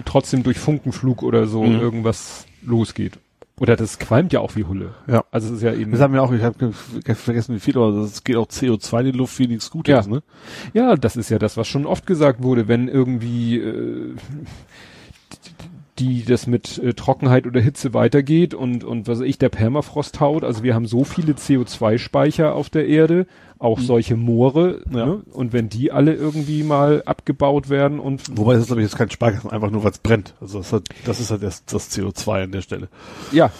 trotzdem 0.04 0.42
durch 0.42 0.58
Funkenflug 0.58 1.22
oder 1.22 1.46
so 1.46 1.62
Mhm. 1.64 1.80
irgendwas 1.80 2.46
losgeht. 2.62 3.18
Oder 3.58 3.76
das 3.76 3.98
qualmt 3.98 4.32
ja 4.32 4.40
auch 4.40 4.56
wie 4.56 4.64
Hulle. 4.64 4.94
Ja. 5.06 5.22
Also 5.30 5.48
es 5.48 5.56
ist 5.56 5.62
ja 5.62 5.74
eben. 5.74 5.92
Das 5.92 6.00
haben 6.00 6.14
wir 6.14 6.22
auch, 6.22 6.32
ich 6.32 6.42
habe 6.42 6.72
vergessen 7.14 7.54
wie 7.54 7.60
viel, 7.60 7.76
aber 7.76 7.90
es 7.98 8.24
geht 8.24 8.36
auch 8.36 8.46
CO2 8.46 9.00
in 9.00 9.04
die 9.12 9.18
Luft 9.18 9.38
wie 9.38 9.48
nichts 9.48 9.70
Gutes, 9.70 10.06
Ja. 10.06 10.10
ne? 10.10 10.22
Ja, 10.72 10.96
das 10.96 11.16
ist 11.16 11.28
ja 11.28 11.38
das, 11.38 11.58
was 11.58 11.68
schon 11.68 11.84
oft 11.84 12.06
gesagt 12.06 12.42
wurde, 12.42 12.68
wenn 12.68 12.88
irgendwie 12.88 13.58
äh, 13.58 14.14
die 15.98 16.24
das 16.24 16.46
mit 16.46 16.78
äh, 16.78 16.94
Trockenheit 16.94 17.46
oder 17.46 17.60
Hitze 17.60 17.92
weitergeht 17.92 18.54
und 18.54 18.84
und 18.84 19.06
was 19.06 19.18
weiß 19.20 19.26
ich 19.26 19.36
der 19.36 19.50
Permafrost 19.50 20.18
haut. 20.20 20.44
Also 20.44 20.62
wir 20.62 20.74
haben 20.74 20.86
so 20.86 21.04
viele 21.04 21.34
CO2-Speicher 21.34 22.54
auf 22.54 22.70
der 22.70 22.86
Erde, 22.88 23.26
auch 23.60 23.78
solche 23.78 24.16
Moore. 24.16 24.80
Ja. 24.90 25.06
Ne? 25.06 25.22
Und 25.32 25.52
wenn 25.52 25.68
die 25.68 25.92
alle 25.92 26.14
irgendwie 26.14 26.64
mal 26.64 27.02
abgebaut 27.06 27.68
werden 27.68 28.00
und 28.00 28.36
Wobei 28.36 28.54
das 28.54 28.62
ist, 28.62 28.66
glaube 28.68 28.82
ich, 28.82 28.88
jetzt 28.88 28.96
kein 28.98 29.10
Speicher, 29.10 29.52
einfach 29.52 29.70
nur, 29.70 29.84
weil 29.84 29.92
es 29.92 29.98
brennt. 29.98 30.34
Also 30.40 30.58
das, 30.58 30.72
hat, 30.72 30.88
das 31.04 31.20
ist 31.20 31.30
halt 31.30 31.42
das, 31.42 31.64
das 31.66 31.90
CO2 31.96 32.44
an 32.44 32.52
der 32.52 32.62
Stelle. 32.62 32.88
ja, 33.30 33.52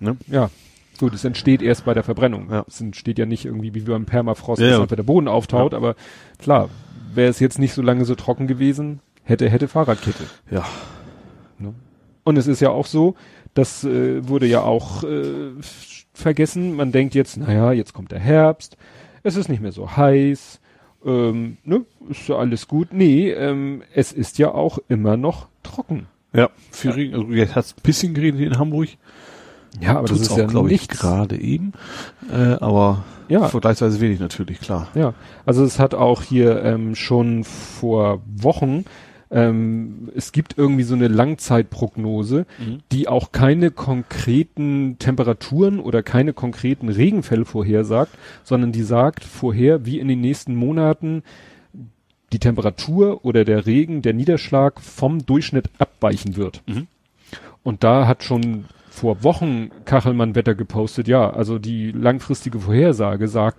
Ne? 0.00 0.16
ja. 0.26 0.50
Gut, 0.98 1.14
es 1.14 1.24
entsteht 1.24 1.62
erst 1.62 1.84
bei 1.84 1.94
der 1.94 2.02
Verbrennung. 2.02 2.50
Ja. 2.50 2.64
Es 2.68 2.80
entsteht 2.80 3.18
ja 3.18 3.26
nicht 3.26 3.44
irgendwie 3.44 3.74
wie 3.74 3.80
beim 3.80 4.06
Permafrost, 4.06 4.60
Ja, 4.60 4.66
dass 4.68 4.76
ja. 4.76 4.82
einfach 4.82 4.96
der 4.96 5.02
Boden 5.02 5.28
auftaut, 5.28 5.72
aber 5.74 5.94
klar, 6.38 6.68
wäre 7.14 7.28
es 7.30 7.38
jetzt 7.40 7.58
nicht 7.58 7.74
so 7.74 7.82
lange 7.82 8.04
so 8.04 8.14
trocken 8.14 8.46
gewesen, 8.46 9.00
hätte, 9.22 9.48
hätte 9.48 9.68
Fahrradkette. 9.68 10.24
Ja. 10.50 10.64
Und 12.24 12.38
es 12.38 12.46
ist 12.46 12.60
ja 12.60 12.70
auch 12.70 12.86
so, 12.86 13.16
das 13.52 13.84
äh, 13.84 14.26
wurde 14.26 14.46
ja 14.46 14.62
auch 14.62 15.04
äh, 15.04 15.50
vergessen. 16.14 16.74
Man 16.74 16.90
denkt 16.90 17.14
jetzt, 17.14 17.36
naja, 17.36 17.72
jetzt 17.72 17.92
kommt 17.92 18.12
der 18.12 18.20
Herbst, 18.20 18.76
es 19.24 19.34
ist 19.36 19.48
nicht 19.48 19.60
mehr 19.60 19.72
so 19.72 19.96
heiß, 19.96 20.60
ähm, 21.04 21.56
ne, 21.64 21.84
ist 22.08 22.28
ja 22.28 22.36
alles 22.36 22.68
gut. 22.68 22.92
Nee, 22.92 23.30
ähm, 23.30 23.82
es 23.92 24.12
ist 24.12 24.38
ja 24.38 24.52
auch 24.52 24.78
immer 24.88 25.16
noch 25.16 25.48
trocken. 25.62 26.06
Ja, 26.32 26.50
viel 26.70 26.90
Regen, 26.92 27.14
also 27.14 27.26
jetzt 27.32 27.54
hat 27.56 27.64
es 27.64 27.72
ein 27.76 27.82
bisschen 27.82 28.14
geregnet 28.14 28.38
hier 28.40 28.52
in 28.52 28.58
Hamburg. 28.58 28.88
Ja, 29.80 29.96
aber 29.98 30.06
Tut's 30.06 30.20
das 30.20 30.28
ist 30.28 30.32
auch, 30.34 30.38
ja 30.38 30.46
glaube 30.46 30.72
ich, 30.72 30.88
gerade 30.88 31.36
eben. 31.40 31.72
Äh, 32.32 32.56
aber 32.60 33.04
Ja. 33.28 33.48
vergleichsweise 33.48 34.00
wenig 34.00 34.20
natürlich, 34.20 34.60
klar. 34.60 34.88
Ja, 34.94 35.14
also 35.46 35.64
es 35.64 35.78
hat 35.80 35.94
auch 35.94 36.22
hier 36.22 36.62
ähm, 36.62 36.94
schon 36.94 37.42
vor 37.44 38.22
Wochen, 38.26 38.84
ähm, 39.34 40.10
es 40.14 40.30
gibt 40.32 40.56
irgendwie 40.56 40.84
so 40.84 40.94
eine 40.94 41.08
Langzeitprognose, 41.08 42.46
Mhm. 42.58 42.78
die 42.92 43.08
auch 43.08 43.32
keine 43.32 43.70
konkreten 43.70 44.96
Temperaturen 44.98 45.80
oder 45.80 46.02
keine 46.02 46.32
konkreten 46.32 46.88
Regenfälle 46.88 47.44
vorhersagt, 47.44 48.12
sondern 48.44 48.70
die 48.72 48.82
sagt 48.82 49.24
vorher, 49.24 49.84
wie 49.84 49.98
in 49.98 50.08
den 50.08 50.20
nächsten 50.20 50.54
Monaten 50.54 51.24
die 52.32 52.38
Temperatur 52.38 53.24
oder 53.24 53.44
der 53.44 53.66
Regen, 53.66 54.02
der 54.02 54.14
Niederschlag 54.14 54.80
vom 54.80 55.26
Durchschnitt 55.26 55.68
abweichen 55.78 56.36
wird. 56.36 56.62
Mhm. 56.66 56.86
Und 57.64 57.82
da 57.82 58.06
hat 58.06 58.22
schon 58.22 58.66
vor 58.88 59.24
Wochen 59.24 59.70
Kachelmann 59.84 60.36
Wetter 60.36 60.54
gepostet, 60.54 61.08
ja, 61.08 61.28
also 61.30 61.58
die 61.58 61.90
langfristige 61.90 62.60
Vorhersage 62.60 63.26
sagt, 63.26 63.58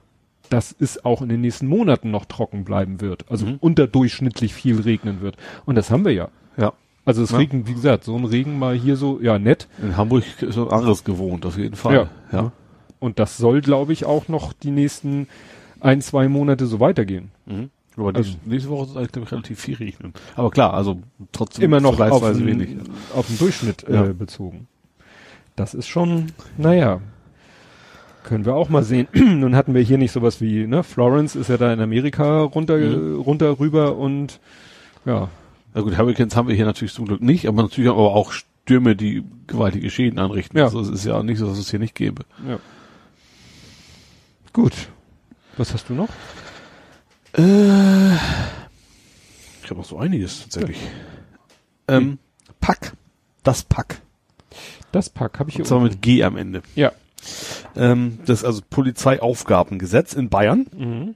dass 0.50 0.76
es 0.80 1.04
auch 1.06 1.22
in 1.22 1.30
den 1.30 1.42
nächsten 1.42 1.68
Monaten 1.68 2.12
noch 2.12 2.26
trocken 2.26 2.64
bleiben 2.66 3.02
wird, 3.02 3.26
also 3.30 3.46
Mhm. 3.46 3.58
unterdurchschnittlich 3.60 4.54
viel 4.54 4.80
regnen 4.82 5.22
wird. 5.22 5.38
Und 5.66 5.76
das 5.76 5.92
haben 5.92 6.06
wir 6.06 6.14
ja. 6.14 6.30
Ja. 6.58 6.74
Also 7.06 7.22
es 7.24 7.32
Ja. 7.32 7.38
regnet, 7.38 7.68
wie 7.68 7.74
gesagt, 7.74 8.04
so 8.04 8.16
ein 8.18 8.26
Regen 8.26 8.58
mal 8.58 8.76
hier 8.76 8.96
so, 8.96 9.20
ja, 9.22 9.38
nett. 9.38 9.68
In 9.82 9.96
Hamburg 9.98 10.24
ist 10.42 10.58
was 10.58 10.72
anderes 10.72 11.04
gewohnt, 11.04 11.46
auf 11.46 11.58
jeden 11.58 11.76
Fall. 11.76 12.10
Ja. 12.32 12.40
ja. 12.40 12.52
Und 13.00 13.20
das 13.20 13.38
soll, 13.38 13.62
glaube 13.62 13.94
ich, 13.94 14.06
auch 14.06 14.28
noch 14.28 14.54
die 14.54 14.72
nächsten 14.72 15.28
ein, 15.80 16.02
zwei 16.02 16.28
Monate 16.28 16.66
so 16.66 16.80
weitergehen. 16.80 17.30
Mhm. 17.46 17.70
Aber 17.98 18.14
Also- 18.16 18.36
nächste 18.46 18.70
Woche 18.70 18.88
soll 18.88 19.04
es, 19.04 19.12
glaube 19.12 19.26
ich, 19.26 19.32
relativ 19.32 19.60
viel 19.60 19.76
regnen. 19.76 20.14
Aber 20.36 20.50
klar, 20.52 20.74
also 20.74 21.00
trotzdem 21.32 21.64
Immer 21.66 21.80
noch 21.80 22.00
auf 22.00 22.22
den, 22.34 22.46
wenig. 22.46 22.70
auf 23.16 23.28
den 23.28 23.38
Durchschnitt 23.38 23.86
Ja. 23.90 24.06
äh, 24.08 24.14
bezogen. 24.14 24.68
Das 25.56 25.74
ist 25.74 25.88
schon, 25.88 26.28
naja, 26.58 27.00
können 28.26 28.46
wir 28.46 28.56
auch 28.56 28.68
mal 28.70 28.84
sehen. 28.84 29.08
Nun 29.14 29.56
hatten 29.56 29.74
wir 29.74 29.82
hier 29.82 29.98
nicht 29.98 30.12
sowas 30.12 30.42
wie, 30.42 30.68
ne, 30.68 30.84
Florence 30.84 31.36
ist 31.36 31.48
ja 31.50 31.58
da 31.58 31.72
in 31.72 31.80
Amerika 31.80 32.42
runter, 32.42 32.78
Mhm. 32.78 33.22
runter 33.22 33.60
rüber 33.60 33.96
und 33.96 34.40
ja, 35.06 35.30
Na 35.74 35.82
gut, 35.82 35.98
Hurricanes 35.98 36.36
haben 36.36 36.48
wir 36.48 36.56
hier 36.56 36.66
natürlich 36.66 36.94
zum 36.94 37.06
Glück 37.06 37.22
nicht, 37.22 37.48
aber 37.48 37.62
natürlich 37.64 37.90
haben 37.90 37.98
wir 37.98 38.04
auch 38.04 38.32
Stürme, 38.32 38.96
die 38.96 39.24
gewaltige 39.48 39.90
Schäden 39.90 40.20
anrichten. 40.20 40.58
Ja. 40.58 40.66
Also 40.66 40.80
es 40.82 40.90
ist 40.90 41.06
ja 41.06 41.22
nicht 41.24 41.38
so, 41.38 41.48
dass 41.48 41.58
es 41.60 41.70
hier 41.70 41.80
nicht 41.80 41.96
gäbe. 41.96 42.24
ja. 42.48 42.58
Gut. 44.54 44.74
Was 45.58 45.74
hast 45.74 45.90
du 45.90 45.94
noch? 45.94 46.10
Äh, 47.38 48.14
ich 48.16 49.70
habe 49.70 49.76
noch 49.76 49.86
so 49.86 49.98
einiges 49.98 50.42
tatsächlich. 50.44 50.78
Ähm, 51.88 52.18
Pack. 52.62 52.94
Das 53.44 53.64
Pack. 53.64 54.02
Das 54.92 55.10
Pack 55.10 55.40
habe 55.40 55.50
ich 55.50 55.56
hier 55.58 55.64
Und 55.66 55.68
zwar 55.68 55.78
unten. 55.80 55.92
mit 55.94 56.02
G 56.02 56.24
am 56.24 56.38
Ende. 56.38 56.62
Ja. 56.76 56.92
Ähm, 57.76 58.20
das 58.26 58.40
ist 58.40 58.46
also 58.46 58.62
Polizeiaufgabengesetz 58.70 60.14
in 60.14 60.30
Bayern. 60.30 60.66
Mhm. 60.76 61.16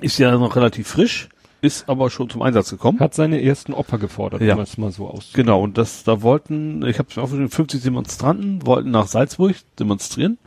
Ist 0.00 0.18
ja 0.18 0.36
noch 0.36 0.56
relativ 0.56 0.88
frisch, 0.88 1.28
ist 1.60 1.88
aber 1.88 2.08
schon 2.10 2.30
zum 2.30 2.42
Einsatz 2.42 2.70
gekommen. 2.70 3.00
Hat 3.00 3.14
seine 3.14 3.42
ersten 3.42 3.74
Opfer 3.74 3.98
gefordert, 3.98 4.40
Ja. 4.40 4.54
um 4.54 4.60
es 4.60 4.78
mal 4.78 4.92
so 4.92 5.06
auszudrücken. 5.08 5.32
Genau, 5.34 5.62
und 5.62 5.76
das, 5.78 6.04
da 6.04 6.22
wollten, 6.22 6.84
ich 6.86 6.98
habe 6.98 7.08
es 7.10 7.18
aufgeschrieben, 7.18 7.50
50 7.50 7.82
Demonstranten 7.82 8.64
wollten 8.66 8.90
nach 8.90 9.06
Salzburg 9.06 9.54
demonstrieren. 9.78 10.38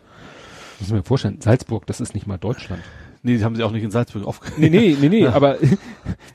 Muss 0.80 0.88
ich 0.90 0.94
mir 0.94 1.04
vorstellen, 1.04 1.40
Salzburg, 1.40 1.86
das 1.86 2.02
ist 2.02 2.16
nicht 2.16 2.26
mal 2.26 2.38
Deutschland. 2.38 2.82
Nee, 3.26 3.38
die 3.38 3.44
haben 3.46 3.56
sie 3.56 3.64
auch 3.64 3.72
nicht 3.72 3.84
in 3.84 3.92
Salzburg 3.92 4.26
aufgehört. 4.26 4.58
Nee, 4.60 4.70
nee, 4.70 4.98
nee, 5.00 5.08
nee, 5.08 5.28
aber 5.28 5.58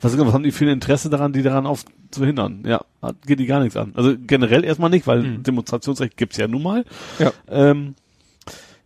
Was, 0.01 0.17
was 0.17 0.33
haben 0.33 0.43
die 0.43 0.51
für 0.51 0.65
ein 0.65 0.69
Interesse 0.71 1.09
daran, 1.09 1.33
die 1.33 1.43
daran 1.43 1.67
auf 1.67 1.83
zu 2.09 2.25
hindern? 2.25 2.63
Ja, 2.65 2.81
geht 3.27 3.39
die 3.39 3.45
gar 3.45 3.59
nichts 3.59 3.75
an. 3.77 3.91
Also 3.95 4.15
generell 4.25 4.63
erstmal 4.63 4.89
nicht, 4.89 5.05
weil 5.05 5.21
Mhm. 5.23 5.43
Demonstrationsrecht 5.43 6.15
gibt's 6.17 6.37
ja 6.37 6.47
nun 6.47 6.63
mal. 6.63 6.85
ja. 7.19 7.31
Ähm, 7.49 7.95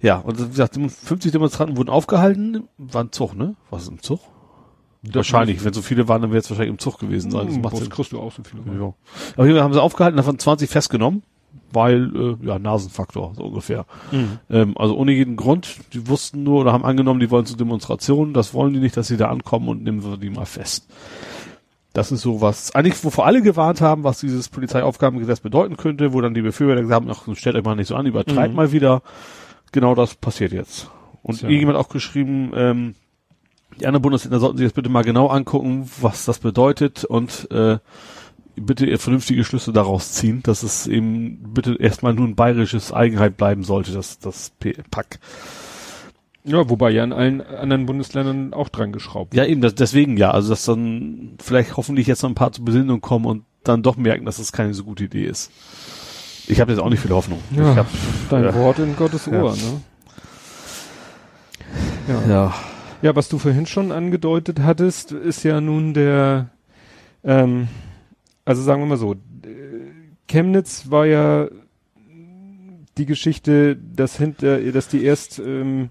ja, 0.04 0.18
und 0.18 0.40
wie 0.40 0.48
gesagt, 0.50 0.76
50 0.76 1.32
Demonstranten 1.32 1.78
wurden 1.78 1.90
aufgehalten, 1.90 2.68
war 2.78 3.04
ein 3.06 3.12
Zug, 3.12 3.36
ne? 3.36 3.56
Was 3.72 3.84
ist 3.84 3.90
im 3.90 4.02
Zug? 4.04 4.20
Wahrscheinlich, 5.02 5.66
wenn 5.66 5.74
so 5.74 5.82
viele 5.82 6.08
waren, 6.08 6.22
dann 6.22 6.32
wäre 6.32 6.40
es 6.40 6.50
wahrscheinlich 6.50 6.72
im 6.72 6.80
Zug 6.80 7.00
gewesen 7.00 7.30
sein. 7.32 7.48
Das 7.48 7.56
Hm, 7.56 7.62
macht 7.62 7.76
Sinn. 7.78 7.90
kriegst 7.90 8.12
du 8.14 8.20
auch 8.22 8.32
so 8.32 8.42
viele. 8.44 8.62
Ja. 8.80 8.94
Aber 9.36 9.46
hier 9.48 9.62
haben 9.62 9.74
sie 9.74 9.82
aufgehalten, 9.82 10.16
davon 10.16 10.40
20 10.40 10.70
festgenommen, 10.70 11.24
weil, 11.74 12.38
äh, 12.42 12.46
ja, 12.48 12.58
Nasenfaktor, 12.58 13.34
so 13.36 13.44
ungefähr. 13.44 13.86
Mhm. 14.12 14.40
Ähm, 14.50 14.78
also 14.78 14.96
ohne 14.96 15.12
jeden 15.12 15.36
Grund, 15.36 15.80
die 15.92 16.08
wussten 16.08 16.44
nur 16.44 16.62
oder 16.62 16.72
haben 16.72 16.86
angenommen, 16.86 17.20
die 17.20 17.30
wollen 17.32 17.46
zur 17.46 17.58
Demonstration, 17.58 18.34
das 18.34 18.54
wollen 18.54 18.74
die 18.74 18.80
nicht, 18.80 18.96
dass 18.96 19.08
sie 19.10 19.18
da 19.18 19.28
ankommen 19.30 19.68
und 19.68 19.84
nehmen 19.84 20.04
wir 20.06 20.16
die 20.16 20.30
mal 20.30 20.46
fest. 20.46 20.88
Das 21.92 22.12
ist 22.12 22.22
so 22.22 22.40
was, 22.42 22.74
eigentlich 22.74 23.04
wovor 23.04 23.26
alle 23.26 23.42
gewarnt 23.42 23.82
haben, 23.82 24.04
was 24.06 24.20
dieses 24.22 24.48
Polizeiaufgabengesetz 24.50 25.42
bedeuten 25.42 25.76
könnte, 25.78 26.14
wo 26.14 26.22
dann 26.22 26.34
die 26.34 26.42
Befürworter 26.42 26.82
gesagt 26.82 27.06
haben, 27.06 27.12
ach, 27.12 27.36
stellt 27.36 27.56
euch 27.58 27.64
mal 27.66 27.76
nicht 27.76 27.88
so 27.88 27.96
an, 27.96 28.06
übertreibt 28.06 28.52
Mhm. 28.52 28.56
mal 28.56 28.72
wieder. 28.72 29.02
Genau 29.74 29.96
das 29.96 30.16
passiert 30.16 30.54
jetzt. 30.54 30.90
Und 31.22 31.40
Tja. 31.40 31.50
irgendjemand 31.50 31.78
auch 31.78 31.90
geschrieben, 31.90 32.52
ähm, 32.56 32.96
die 33.80 33.88
anderen 33.88 34.04
Bundesländer 34.04 34.40
sollten 34.40 34.58
sich 34.58 34.68
das 34.68 34.74
bitte 34.74 34.90
mal 34.90 35.04
genau 35.04 35.28
angucken, 35.28 35.90
was 36.00 36.26
das 36.26 36.40
bedeutet 36.40 37.04
und 37.04 37.50
äh, 37.52 37.80
bitte 38.56 38.86
ihr 38.86 39.00
vernünftige 39.00 39.44
Schlüsse 39.44 39.74
daraus 39.74 40.14
ziehen, 40.14 40.42
dass 40.44 40.64
es 40.64 40.86
eben 40.86 41.54
bitte 41.54 41.76
erstmal 41.76 42.14
nur 42.14 42.28
ein 42.28 42.36
bayerisches 42.36 42.94
Eigenheit 42.94 43.36
bleiben 43.36 43.64
sollte, 43.64 43.92
das, 43.92 44.20
das 44.20 44.52
P 44.60 44.76
Pack. 44.92 45.20
Ja, 46.46 46.70
wobei 46.70 46.92
ja 46.92 47.04
in 47.04 47.14
allen 47.14 47.42
anderen 47.42 47.86
Bundesländern 47.86 48.54
auch 48.54 48.70
dran 48.70 48.92
geschraubt. 48.92 49.34
Ja, 49.34 49.46
eben, 49.46 49.62
das, 49.62 49.76
deswegen 49.76 50.18
ja, 50.18 50.32
also 50.32 50.50
dass 50.50 50.66
dann 50.66 51.36
vielleicht 51.42 51.78
hoffentlich 51.78 52.06
jetzt 52.06 52.22
noch 52.22 52.30
ein 52.30 52.36
paar 52.36 52.52
zur 52.52 52.66
Besinnung 52.66 53.02
kommen 53.02 53.26
und 53.26 53.46
dann 53.64 53.82
doch 53.82 53.96
merken, 53.96 54.26
dass 54.26 54.38
das 54.38 54.52
keine 54.52 54.74
so 54.74 54.84
gute 54.84 55.06
Idee 55.06 55.26
ist. 55.26 55.52
Ich 56.48 56.60
habe 56.60 56.72
jetzt 56.72 56.82
auch 56.82 56.90
nicht 56.90 57.00
viel 57.00 57.12
Hoffnung. 57.12 57.40
Ja, 57.52 57.72
ich 57.72 57.78
hab, 57.78 57.88
Dein 58.30 58.44
ja. 58.44 58.54
Wort 58.56 58.80
in 58.80 58.96
Gottes 58.96 59.26
Ja. 59.28 59.42
Ohr, 59.42 59.56
ne? 59.56 59.82
Ja. 62.08 62.22
ja, 62.28 62.54
ja, 63.02 63.16
was 63.16 63.30
du 63.30 63.38
vorhin 63.38 63.66
schon 63.66 63.92
angedeutet 63.92 64.60
hattest, 64.60 65.12
ist 65.12 65.44
ja 65.44 65.62
nun 65.62 65.94
der, 65.94 66.50
ähm, 67.24 67.68
also 68.46 68.62
sagen 68.62 68.82
wir 68.82 68.88
mal 68.88 68.98
so, 68.98 69.14
äh, 69.14 69.18
Chemnitz 70.28 70.90
war 70.90 71.06
ja 71.06 71.48
die 72.98 73.06
Geschichte, 73.06 73.76
dass 73.76 74.18
hinter, 74.18 74.60
dass 74.72 74.88
die 74.88 75.04
erst, 75.04 75.40
ähm, 75.40 75.90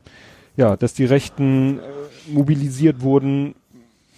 ja, 0.57 0.77
dass 0.77 0.95
die 0.95 1.05
Rechten 1.05 1.79
äh, 1.79 1.83
mobilisiert 2.31 3.01
wurden 3.01 3.55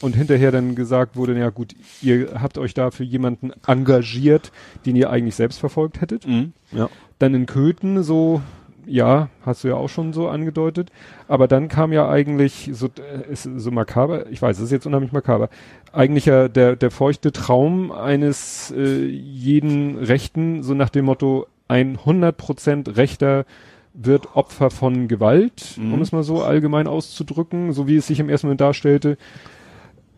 und 0.04 0.14
hinterher 0.14 0.52
dann 0.52 0.74
gesagt 0.74 1.16
wurde, 1.16 1.36
ja 1.38 1.50
gut, 1.50 1.74
ihr 2.02 2.40
habt 2.40 2.58
euch 2.58 2.74
da 2.74 2.90
für 2.90 3.04
jemanden 3.04 3.52
engagiert, 3.66 4.52
den 4.84 4.96
ihr 4.96 5.10
eigentlich 5.10 5.34
selbst 5.34 5.58
verfolgt 5.58 6.00
hättet. 6.00 6.26
Mhm. 6.26 6.52
Ja. 6.72 6.88
Dann 7.18 7.34
in 7.34 7.46
Köthen 7.46 8.02
so, 8.02 8.42
ja, 8.86 9.28
hast 9.46 9.64
du 9.64 9.68
ja 9.68 9.74
auch 9.76 9.88
schon 9.88 10.12
so 10.12 10.28
angedeutet. 10.28 10.90
Aber 11.26 11.48
dann 11.48 11.68
kam 11.68 11.92
ja 11.92 12.08
eigentlich 12.08 12.70
so, 12.74 12.86
äh, 12.86 13.32
ist 13.32 13.48
so 13.56 13.70
makaber, 13.70 14.30
ich 14.30 14.42
weiß, 14.42 14.58
es 14.58 14.64
ist 14.64 14.72
jetzt 14.72 14.86
unheimlich 14.86 15.12
makaber, 15.12 15.48
eigentlich 15.92 16.26
ja 16.26 16.48
der, 16.48 16.76
der 16.76 16.90
feuchte 16.90 17.32
Traum 17.32 17.90
eines 17.90 18.72
äh, 18.76 19.06
jeden 19.06 19.96
Rechten, 19.98 20.62
so 20.62 20.74
nach 20.74 20.90
dem 20.90 21.06
Motto, 21.06 21.46
ein 21.66 21.96
100% 21.96 22.96
Rechter 22.96 23.46
wird 23.94 24.34
Opfer 24.36 24.70
von 24.70 25.08
Gewalt, 25.08 25.76
Mhm. 25.78 25.94
um 25.94 26.00
es 26.02 26.12
mal 26.12 26.24
so 26.24 26.42
allgemein 26.42 26.88
auszudrücken, 26.88 27.72
so 27.72 27.86
wie 27.86 27.96
es 27.96 28.06
sich 28.08 28.18
im 28.20 28.28
ersten 28.28 28.48
Moment 28.48 28.60
darstellte. 28.60 29.16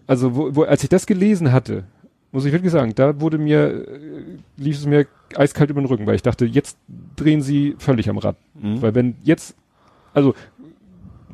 Also, 0.07 0.35
wo, 0.35 0.55
wo, 0.55 0.63
als 0.63 0.83
ich 0.83 0.89
das 0.89 1.07
gelesen 1.07 1.53
hatte, 1.53 1.85
muss 2.33 2.45
ich 2.45 2.53
wirklich 2.53 2.73
sagen, 2.73 2.95
da 2.95 3.21
wurde 3.21 3.39
mir, 3.39 3.89
äh, 3.89 4.23
lief 4.57 4.77
es 4.77 4.87
mir 4.87 5.07
eiskalt 5.35 5.71
über 5.71 5.81
den 5.81 5.87
Rücken, 5.87 6.07
weil 6.07 6.15
ich 6.15 6.23
dachte, 6.23 6.45
jetzt 6.45 6.79
drehen 7.17 7.43
sie 7.43 7.75
völlig 7.79 8.09
am 8.09 8.19
Rad. 8.19 8.37
Mhm. 8.55 8.83
Weil 8.83 8.95
wenn 8.95 9.17
jetzt, 9.23 9.57
also 10.15 10.35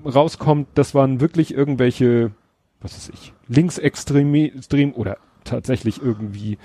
rauskommt, 0.05 0.69
das 0.75 0.95
waren 0.95 1.21
wirklich 1.21 1.55
irgendwelche, 1.55 2.33
was 2.81 2.95
weiß 2.95 3.11
ich, 3.15 3.33
linksextrem 3.49 4.35
extrem 4.35 4.93
oder 4.93 5.19
tatsächlich 5.45 6.03
irgendwie 6.03 6.59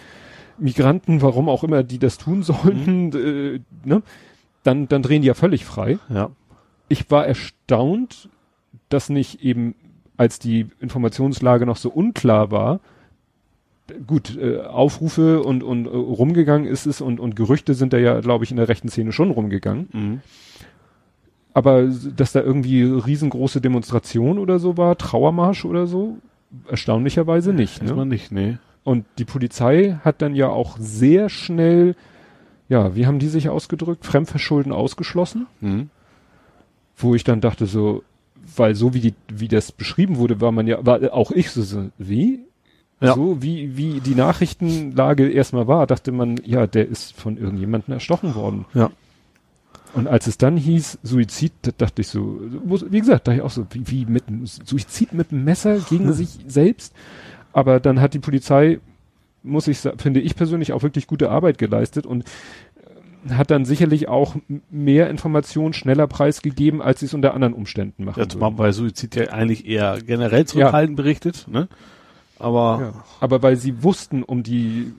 Migranten, 0.57 1.21
warum 1.21 1.49
auch 1.49 1.63
immer 1.63 1.84
die 1.84 1.99
das 1.99 2.17
tun 2.17 2.43
sollten, 2.43 3.11
äh, 3.13 3.59
ne? 3.85 4.01
dann, 4.63 4.88
dann 4.88 5.01
drehen 5.01 5.21
die 5.21 5.27
ja 5.27 5.34
völlig 5.34 5.65
frei. 5.65 5.99
Ja. 6.09 6.31
Ich 6.89 7.09
war 7.11 7.25
erstaunt, 7.25 8.29
dass 8.89 9.09
nicht 9.09 9.41
eben, 9.41 9.75
als 10.18 10.39
die 10.39 10.68
Informationslage 10.80 11.65
noch 11.65 11.77
so 11.77 11.89
unklar 11.89 12.52
war, 12.52 12.80
gut, 14.06 14.38
äh, 14.38 14.61
Aufrufe 14.61 15.41
und, 15.44 15.64
und 15.64 15.85
äh, 15.85 15.89
rumgegangen 15.89 16.68
ist 16.68 16.85
es 16.85 16.99
und, 16.99 17.19
und 17.19 17.35
Gerüchte 17.35 17.73
sind 17.73 17.94
da 17.94 17.98
ja, 17.98 18.19
glaube 18.19 18.44
ich, 18.44 18.52
in 18.52 18.57
der 18.57 18.68
rechten 18.68 18.89
Szene 18.89 19.11
schon 19.14 19.31
rumgegangen. 19.31 19.88
Mhm. 19.94 20.22
Aber 21.53 21.84
dass 21.84 22.34
da 22.34 22.41
irgendwie 22.41 22.84
riesengroße 22.84 23.61
Demonstration 23.61 24.38
oder 24.38 24.60
so 24.60 24.77
war, 24.77 24.98
Trauermarsch 24.98 25.65
oder 25.65 25.88
so, 25.88 26.18
erstaunlicherweise 26.69 27.53
nicht. 27.53 27.81
Erstmal 27.81 28.06
Ne? 28.06 28.14
nicht, 28.14 28.31
nee. 28.31 28.57
Und 28.84 29.06
die 29.18 29.26
Polizei 29.26 29.99
hat 30.03 30.22
dann 30.22 30.35
ja 30.35 30.49
auch 30.49 30.77
sehr 30.80 31.30
schnell, 31.30 31.95
ja, 32.69 32.95
wie 32.95 33.06
haben 33.07 33.19
die 33.19 33.27
sich 33.27 33.49
ausgedrückt? 33.49 34.06
Fremdverschulden 34.06 34.72
ausgeschlossen, 34.72 35.48
Mhm. 35.61 35.89
wo 36.98 37.15
ich 37.15 37.23
dann 37.23 37.41
dachte 37.41 37.65
so, 37.65 38.03
weil 38.56 38.76
so 38.76 38.94
wie 38.94 38.99
die, 38.99 39.14
wie 39.28 39.48
das 39.48 39.72
beschrieben 39.72 40.18
wurde, 40.18 40.41
war 40.41 40.52
man 40.52 40.68
ja, 40.68 40.86
war 40.86 41.14
auch 41.14 41.32
ich 41.32 41.52
so, 41.52 41.61
so 41.61 41.90
wie? 41.98 42.40
Ja. 42.99 43.14
So 43.14 43.44
wie, 43.44 43.78
wie 43.78 43.99
die 43.99 44.15
Nachrichtenlage 44.15 45.30
erstmal 45.30 45.68
war, 45.68 45.86
dachte 45.86 46.11
man, 46.11 46.38
ja, 46.44 46.65
der 46.65 46.88
ist 46.88 47.14
von 47.14 47.38
irgendjemandem 47.38 47.94
erstochen 47.94 48.34
worden. 48.34 48.65
Ja. 48.74 48.90
Und 49.94 50.07
als 50.07 50.28
es 50.28 50.38
dann 50.38 50.57
hieß 50.57 50.99
Suizid, 51.03 51.53
da 51.61 51.72
dachte 51.78 52.02
ich 52.02 52.07
so, 52.07 52.40
wie 52.90 52.99
gesagt, 52.99 53.28
dachte 53.28 53.38
ich 53.38 53.44
auch 53.44 53.52
so, 53.52 53.68
wie, 53.72 53.88
wie 53.88 54.06
mit 54.06 54.28
einem 54.28 54.45
Suizid 54.45 55.14
mit 55.14 55.32
einem 55.32 55.44
Messer 55.44 55.80
gegen 55.80 56.11
sich 56.14 56.40
selbst. 56.48 56.94
Aber 57.53 57.80
dann 57.80 58.02
hat 58.02 58.14
die 58.14 58.19
Polizei, 58.19 58.80
muss 59.44 59.68
ich 59.68 59.80
sagen, 59.80 59.99
finde 59.99 60.19
ich 60.19 60.36
persönlich 60.36 60.74
auch 60.74 60.84
wirklich 60.84 61.07
gute 61.07 61.30
Arbeit 61.30 61.57
geleistet 61.57 62.06
und 62.06 62.26
hat 63.35 63.51
dann 63.51 63.65
sicherlich 63.65 64.07
auch 64.07 64.35
mehr 64.69 65.09
Informationen 65.09 65.73
schneller 65.73 66.07
preisgegeben, 66.07 66.81
als 66.81 66.99
sie 66.99 67.07
es 67.07 67.13
unter 67.13 67.33
anderen 67.33 67.53
Umständen 67.53 68.05
machen. 68.05 68.19
Ja, 68.19 68.29
zumal 68.29 68.51
würden. 68.51 68.57
bei 68.57 68.71
Suizid 68.71 69.15
ja 69.15 69.29
eigentlich 69.29 69.67
eher 69.67 69.99
generell 70.01 70.45
zurückhaltend 70.45 70.95
berichtet, 70.95 71.47
ne? 71.49 71.67
Aber 72.39 72.79
ja. 72.79 73.03
Aber 73.19 73.41
weil 73.41 73.55
sie 73.55 73.83
wussten 73.83 74.23
um 74.23 74.43
die 74.43 74.93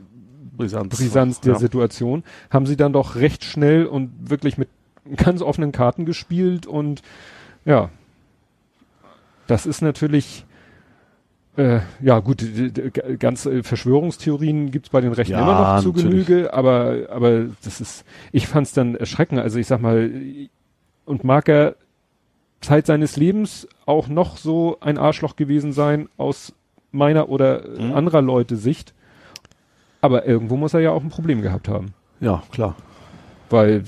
Brisanz, 0.56 0.96
Brisanz 0.96 1.40
der 1.40 1.54
ja. 1.54 1.58
Situation, 1.58 2.24
haben 2.50 2.66
sie 2.66 2.76
dann 2.76 2.92
doch 2.92 3.14
recht 3.14 3.44
schnell 3.44 3.86
und 3.86 4.10
wirklich 4.30 4.58
mit 4.58 4.68
ganz 5.16 5.40
offenen 5.40 5.72
Karten 5.72 6.04
gespielt 6.04 6.66
und 6.66 7.02
ja, 7.64 7.90
das 9.46 9.66
ist 9.66 9.80
natürlich 9.80 10.44
äh, 11.58 11.80
ja 12.00 12.20
gut, 12.20 12.42
ganz 13.18 13.44
äh, 13.46 13.62
Verschwörungstheorien 13.62 14.70
gibt's 14.70 14.90
bei 14.90 15.00
den 15.00 15.12
Rechten 15.12 15.32
Ja, 15.34 15.40
immer 15.42 15.54
noch 15.76 15.82
zu 15.82 15.88
natürlich. 15.88 16.26
Genüge, 16.26 16.54
aber 16.54 17.08
aber 17.10 17.46
das 17.64 17.80
ist, 17.80 18.04
ich 18.32 18.46
fand's 18.46 18.72
dann 18.72 18.94
erschreckend. 18.94 19.40
Also 19.40 19.58
ich 19.58 19.66
sag 19.66 19.80
mal, 19.80 20.10
und 21.04 21.24
mag 21.24 21.48
er 21.48 21.74
Zeit 22.60 22.86
seines 22.86 23.16
Lebens 23.16 23.68
auch 23.86 24.08
noch 24.08 24.36
so 24.36 24.78
ein 24.80 24.98
Arschloch 24.98 25.36
gewesen 25.36 25.72
sein 25.72 26.08
aus 26.16 26.52
meiner 26.92 27.28
oder 27.28 27.64
äh, 27.64 27.82
Mhm. 27.82 27.92
anderer 27.94 28.22
Leute 28.22 28.56
Sicht. 28.56 28.94
Aber 30.00 30.26
irgendwo 30.26 30.56
muss 30.56 30.74
er 30.74 30.80
ja 30.80 30.90
auch 30.92 31.02
ein 31.02 31.10
Problem 31.10 31.42
gehabt 31.42 31.68
haben. 31.68 31.94
Ja, 32.20 32.42
klar. 32.52 32.76
Weil 33.50 33.78
äh, 33.78 33.82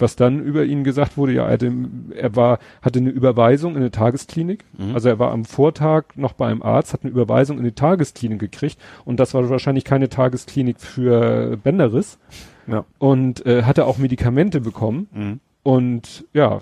was 0.00 0.16
dann 0.16 0.40
über 0.40 0.64
ihn 0.64 0.84
gesagt 0.84 1.16
wurde, 1.16 1.32
ja, 1.32 1.46
er, 1.46 1.52
hatte, 1.52 1.72
er 2.16 2.36
war, 2.36 2.58
hatte 2.82 2.98
eine 2.98 3.10
Überweisung 3.10 3.72
in 3.72 3.78
eine 3.78 3.90
Tagesklinik. 3.90 4.64
Mhm. 4.78 4.94
Also 4.94 5.08
er 5.08 5.18
war 5.18 5.32
am 5.32 5.44
Vortag 5.44 6.04
noch 6.16 6.32
bei 6.32 6.46
einem 6.48 6.62
Arzt, 6.62 6.92
hat 6.92 7.02
eine 7.02 7.10
Überweisung 7.12 7.58
in 7.58 7.64
die 7.64 7.72
Tagesklinik 7.72 8.38
gekriegt 8.40 8.78
und 9.04 9.20
das 9.20 9.34
war 9.34 9.48
wahrscheinlich 9.50 9.84
keine 9.84 10.08
Tagesklinik 10.08 10.80
für 10.80 11.56
Bänderriss 11.58 12.18
Ja. 12.66 12.84
und 12.98 13.44
äh, 13.46 13.62
hatte 13.64 13.86
auch 13.86 13.98
Medikamente 13.98 14.60
bekommen 14.60 15.08
Mhm. 15.12 15.40
und 15.62 16.24
ja, 16.32 16.60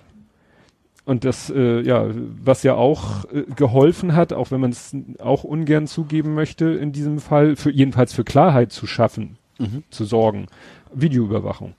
und 1.04 1.24
das, 1.24 1.48
äh, 1.48 1.80
ja, 1.80 2.06
was 2.44 2.62
ja 2.64 2.74
auch 2.74 3.24
äh, 3.32 3.44
geholfen 3.56 4.14
hat, 4.14 4.34
auch 4.34 4.50
wenn 4.50 4.60
man 4.60 4.72
es 4.72 4.94
auch 5.20 5.42
ungern 5.42 5.86
zugeben 5.86 6.34
möchte, 6.34 6.66
in 6.66 6.92
diesem 6.92 7.18
Fall, 7.18 7.56
für 7.56 7.70
jedenfalls 7.70 8.12
für 8.12 8.24
Klarheit 8.24 8.72
zu 8.72 8.86
schaffen, 8.86 9.38
Mhm. 9.58 9.84
zu 9.90 10.04
sorgen. 10.04 10.46
Videoüberwachung. 10.94 11.74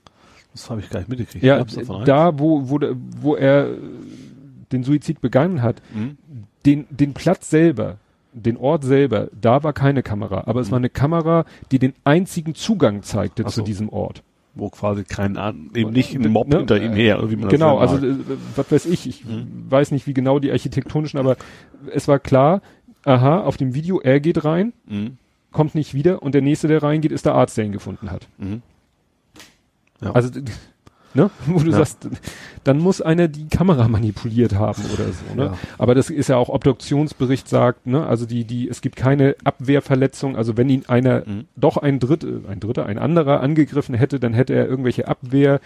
Das 0.52 0.68
habe 0.70 0.80
ich 0.80 0.90
gar 0.90 0.98
nicht 1.00 1.08
mitgekriegt. 1.08 1.44
Ja, 1.44 1.64
da, 2.04 2.38
wo, 2.38 2.68
wo, 2.68 2.78
wo 3.20 3.34
er 3.36 3.68
äh, 3.70 3.74
den 4.72 4.82
Suizid 4.84 5.20
begangen 5.20 5.62
hat? 5.62 5.80
Mhm. 5.94 6.16
den, 6.66 6.86
den 6.90 7.14
Platz 7.14 7.48
selber, 7.50 7.96
den 8.32 8.56
Ort 8.56 8.84
selber, 8.84 9.28
da 9.40 9.62
war 9.62 9.72
keine 9.72 10.02
Kamera, 10.02 10.44
aber 10.46 10.60
es 10.60 10.68
Mhm. 10.68 10.72
war 10.72 10.78
eine 10.78 10.90
Kamera, 10.90 11.44
die 11.72 11.78
den 11.78 11.94
einzigen 12.04 12.54
Zugang 12.54 13.02
zeigte 13.02 13.44
Ach 13.46 13.50
zu 13.50 13.60
so. 13.60 13.64
diesem 13.64 13.88
Ort. 13.88 14.22
Wo 14.54 14.68
quasi 14.68 15.04
kein, 15.04 15.38
eben 15.74 15.92
nicht 15.92 16.14
ein 16.14 16.28
Mob 16.30 16.48
Ne? 16.48 16.58
hinter 16.58 16.80
ihm 16.82 16.92
her, 16.92 17.18
wie 17.30 17.36
man 17.36 17.48
Genau, 17.48 17.80
das 17.80 17.92
also 17.92 18.06
äh, 18.06 18.14
was 18.56 18.70
weiß 18.72 18.86
ich, 18.86 19.06
ich 19.08 19.24
Mhm. 19.24 19.66
weiß 19.70 19.90
nicht, 19.92 20.06
wie 20.06 20.12
genau 20.14 20.38
die 20.40 20.50
architektonischen, 20.50 21.18
aber 21.18 21.36
es 21.94 22.08
war 22.08 22.18
klar, 22.18 22.60
aha, 23.04 23.40
auf 23.42 23.56
dem 23.56 23.74
Video, 23.74 24.00
er 24.00 24.20
geht 24.20 24.44
rein, 24.44 24.72
Mhm. 24.86 25.16
kommt 25.52 25.74
nicht 25.74 25.94
wieder 25.94 26.22
und 26.22 26.34
der 26.34 26.42
nächste, 26.42 26.68
der 26.68 26.82
reingeht, 26.82 27.12
ist 27.12 27.24
der 27.26 27.34
Arzt, 27.34 27.56
der 27.56 27.64
ihn 27.64 27.72
gefunden 27.72 28.10
hat. 28.10 28.28
Mhm. 28.38 28.62
Ja. 30.00 30.12
Also, 30.12 30.30
ne, 31.14 31.30
wo 31.46 31.58
du 31.60 31.70
Ja. 31.70 31.78
sagst, 31.78 32.08
dann 32.64 32.78
muss 32.78 33.00
einer 33.00 33.28
die 33.28 33.48
Kamera 33.48 33.88
manipuliert 33.88 34.54
haben 34.54 34.82
oder 34.94 35.04
so, 35.12 35.34
ne? 35.34 35.44
Ja. 35.46 35.58
Aber 35.78 35.94
das 35.94 36.08
ist 36.10 36.28
ja 36.28 36.36
auch 36.36 36.48
Obduktionsbericht 36.48 37.48
sagt, 37.48 37.86
ne, 37.86 38.06
also 38.06 38.26
die, 38.26 38.44
die, 38.44 38.68
es 38.68 38.80
gibt 38.80 38.96
keine 38.96 39.34
Abwehrverletzung, 39.44 40.36
also 40.36 40.56
wenn 40.56 40.68
ihn 40.68 40.84
einer 40.88 41.20
Mhm. 41.26 41.44
doch 41.56 41.76
ein 41.76 41.98
Dritter, 42.00 42.28
ein 42.48 42.60
Dritter, 42.60 42.86
ein 42.86 42.98
anderer 42.98 43.40
angegriffen 43.40 43.94
hätte, 43.94 44.20
dann 44.20 44.34
hätte 44.34 44.54
er 44.54 44.66
irgendwelche 44.68 45.08
Abwehr, 45.08 45.60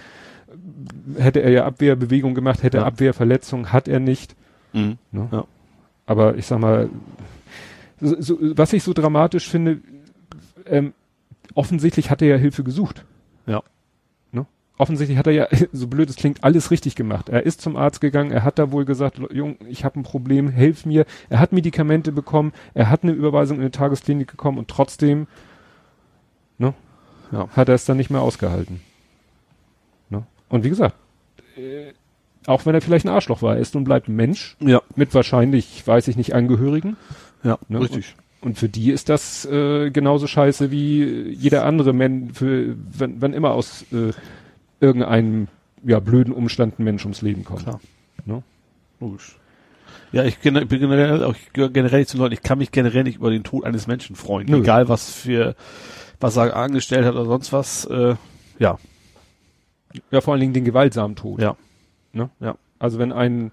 hätte 1.19 1.40
er 1.40 1.51
ja 1.51 1.65
Abwehrbewegung 1.66 2.35
gemacht, 2.35 2.62
hätte 2.62 2.78
Ja. 2.78 2.85
er 2.85 2.86
Abwehrverletzung, 2.86 3.73
hat 3.73 3.89
er 3.89 4.01
nicht. 4.01 4.35
Mhm. 4.73 4.98
Ne? 5.12 5.28
Ja. 5.31 5.44
Aber 6.06 6.36
ich 6.36 6.47
sag 6.47 6.59
mal, 6.61 6.89
so, 8.01 8.16
so, 8.20 8.39
was 8.56 8.73
ich 8.73 8.82
so 8.82 8.93
dramatisch 8.93 9.48
finde, 9.48 9.78
ähm, 10.66 10.93
offensichtlich 11.55 12.11
hat 12.11 12.20
er 12.23 12.28
ja 12.28 12.36
Hilfe 12.36 12.62
gesucht. 12.65 13.05
Ja. 13.47 13.62
Offensichtlich 14.77 15.19
hat 15.19 15.27
er 15.29 15.33
ja, 15.33 15.47
so 15.73 15.87
blöd 15.87 16.11
es 16.11 16.17
klingt, 16.17 16.43
alles 16.43 16.71
richtig 16.71 16.97
gemacht. 16.97 17.29
Er 17.29 17.45
ist 17.47 17.61
zum 17.61 17.77
Arzt 17.77 18.01
gegangen, 18.01 18.31
er 18.33 18.43
hat 18.43 18.59
da 18.59 18.73
wohl 18.73 18.85
gesagt, 18.85 19.21
Jung, 19.33 19.57
ich 19.69 19.85
habe 19.85 20.01
ein 20.01 20.03
Problem, 20.03 20.49
helf 20.49 20.85
mir. 20.85 21.07
Er 21.29 21.39
hat 21.39 21.53
Medikamente 21.53 22.11
bekommen, 22.13 22.53
er 22.75 22.91
hat 22.91 23.03
eine 23.05 23.13
Überweisung 23.13 23.59
in 23.59 23.63
eine 23.63 23.71
Tagesklinik 23.71 24.31
bekommen 24.33 24.59
und 24.59 24.69
trotzdem 24.69 25.27
ne, 26.59 26.75
Ja. 27.33 27.49
hat 27.51 27.69
er 27.69 27.75
es 27.77 27.85
dann 27.85 27.97
nicht 27.97 28.11
mehr 28.11 28.21
ausgehalten. 28.21 28.81
Ne? 30.11 30.25
Und 30.49 30.65
wie 30.65 30.71
gesagt, 30.71 30.97
äh, 31.57 31.93
auch 32.47 32.67
wenn 32.67 32.75
er 32.75 32.81
vielleicht 32.83 33.07
ein 33.07 33.11
Arschloch 33.15 33.43
war, 33.43 33.55
er 33.55 33.61
ist 33.61 33.75
und 33.77 33.85
bleibt 33.85 34.09
ein 34.09 34.17
Mensch 34.17 34.57
Ja. 34.61 34.83
mit 34.97 35.15
wahrscheinlich, 35.15 35.87
weiß 35.87 36.09
ich 36.09 36.17
nicht, 36.17 36.35
Angehörigen. 36.35 36.97
Ja, 37.43 37.59
Ne? 37.69 37.81
richtig. 37.81 38.17
Und 38.41 38.59
für 38.59 38.69
die 38.69 38.91
ist 38.91 39.09
das 39.09 39.47
äh, 39.47 39.91
genauso 39.91 40.27
scheiße 40.27 40.71
wie 40.71 41.31
jeder 41.31 41.65
andere 41.65 41.93
Mensch, 41.95 42.35
für 42.37 42.77
wenn, 42.99 43.23
wenn 43.23 43.33
immer 43.33 43.53
aus 43.53 43.87
äh, 43.93 44.11
irgendeinem 44.81 45.49
ja, 45.85 46.01
blöden 46.01 46.33
Umstand 46.33 46.79
ein 46.79 46.85
Mensch 46.85 47.05
ums 47.05 47.23
Leben 47.23 47.45
kommt. 47.45 47.63
Klar. 47.63 47.81
Ne? 48.25 48.43
Logisch. 49.01 49.37
Ja, 50.13 50.25
ich, 50.25 50.39
bin 50.39 50.55
generell, 50.69 51.25
auch 51.25 51.35
ich 51.35 51.53
gehöre 51.53 51.71
generell 51.71 52.01
nicht 52.01 52.09
zu 52.09 52.19
Leuten, 52.19 52.35
ich 52.35 52.43
kann 52.43 52.59
mich 52.59 52.71
generell 52.71 53.03
nicht 53.03 53.17
über 53.17 53.31
den 53.31 53.43
Tod 53.43 53.65
eines 53.65 53.87
Menschen 53.87 54.17
freuen. 54.17 54.47
Nö. 54.49 54.61
Egal 54.61 54.89
was 54.89 55.11
für 55.11 55.57
was 56.21 56.37
er 56.37 56.57
angestellt 56.57 57.05
hat 57.05 57.15
oder 57.15 57.27
sonst 57.27 57.53
was, 57.53 57.85
äh, 57.87 58.15
ja. 58.59 58.79
Ja, 60.11 60.21
vor 60.21 60.33
allen 60.33 60.41
Dingen 60.41 60.55
den 60.55 60.65
gewaltsamen 60.65 61.17
Tod. 61.17 61.41
Ja. 61.41 61.57
Ne? 62.13 62.31
Ja. 62.41 62.57
Also 62.79 62.99
wenn 62.99 63.13
ein 63.13 63.51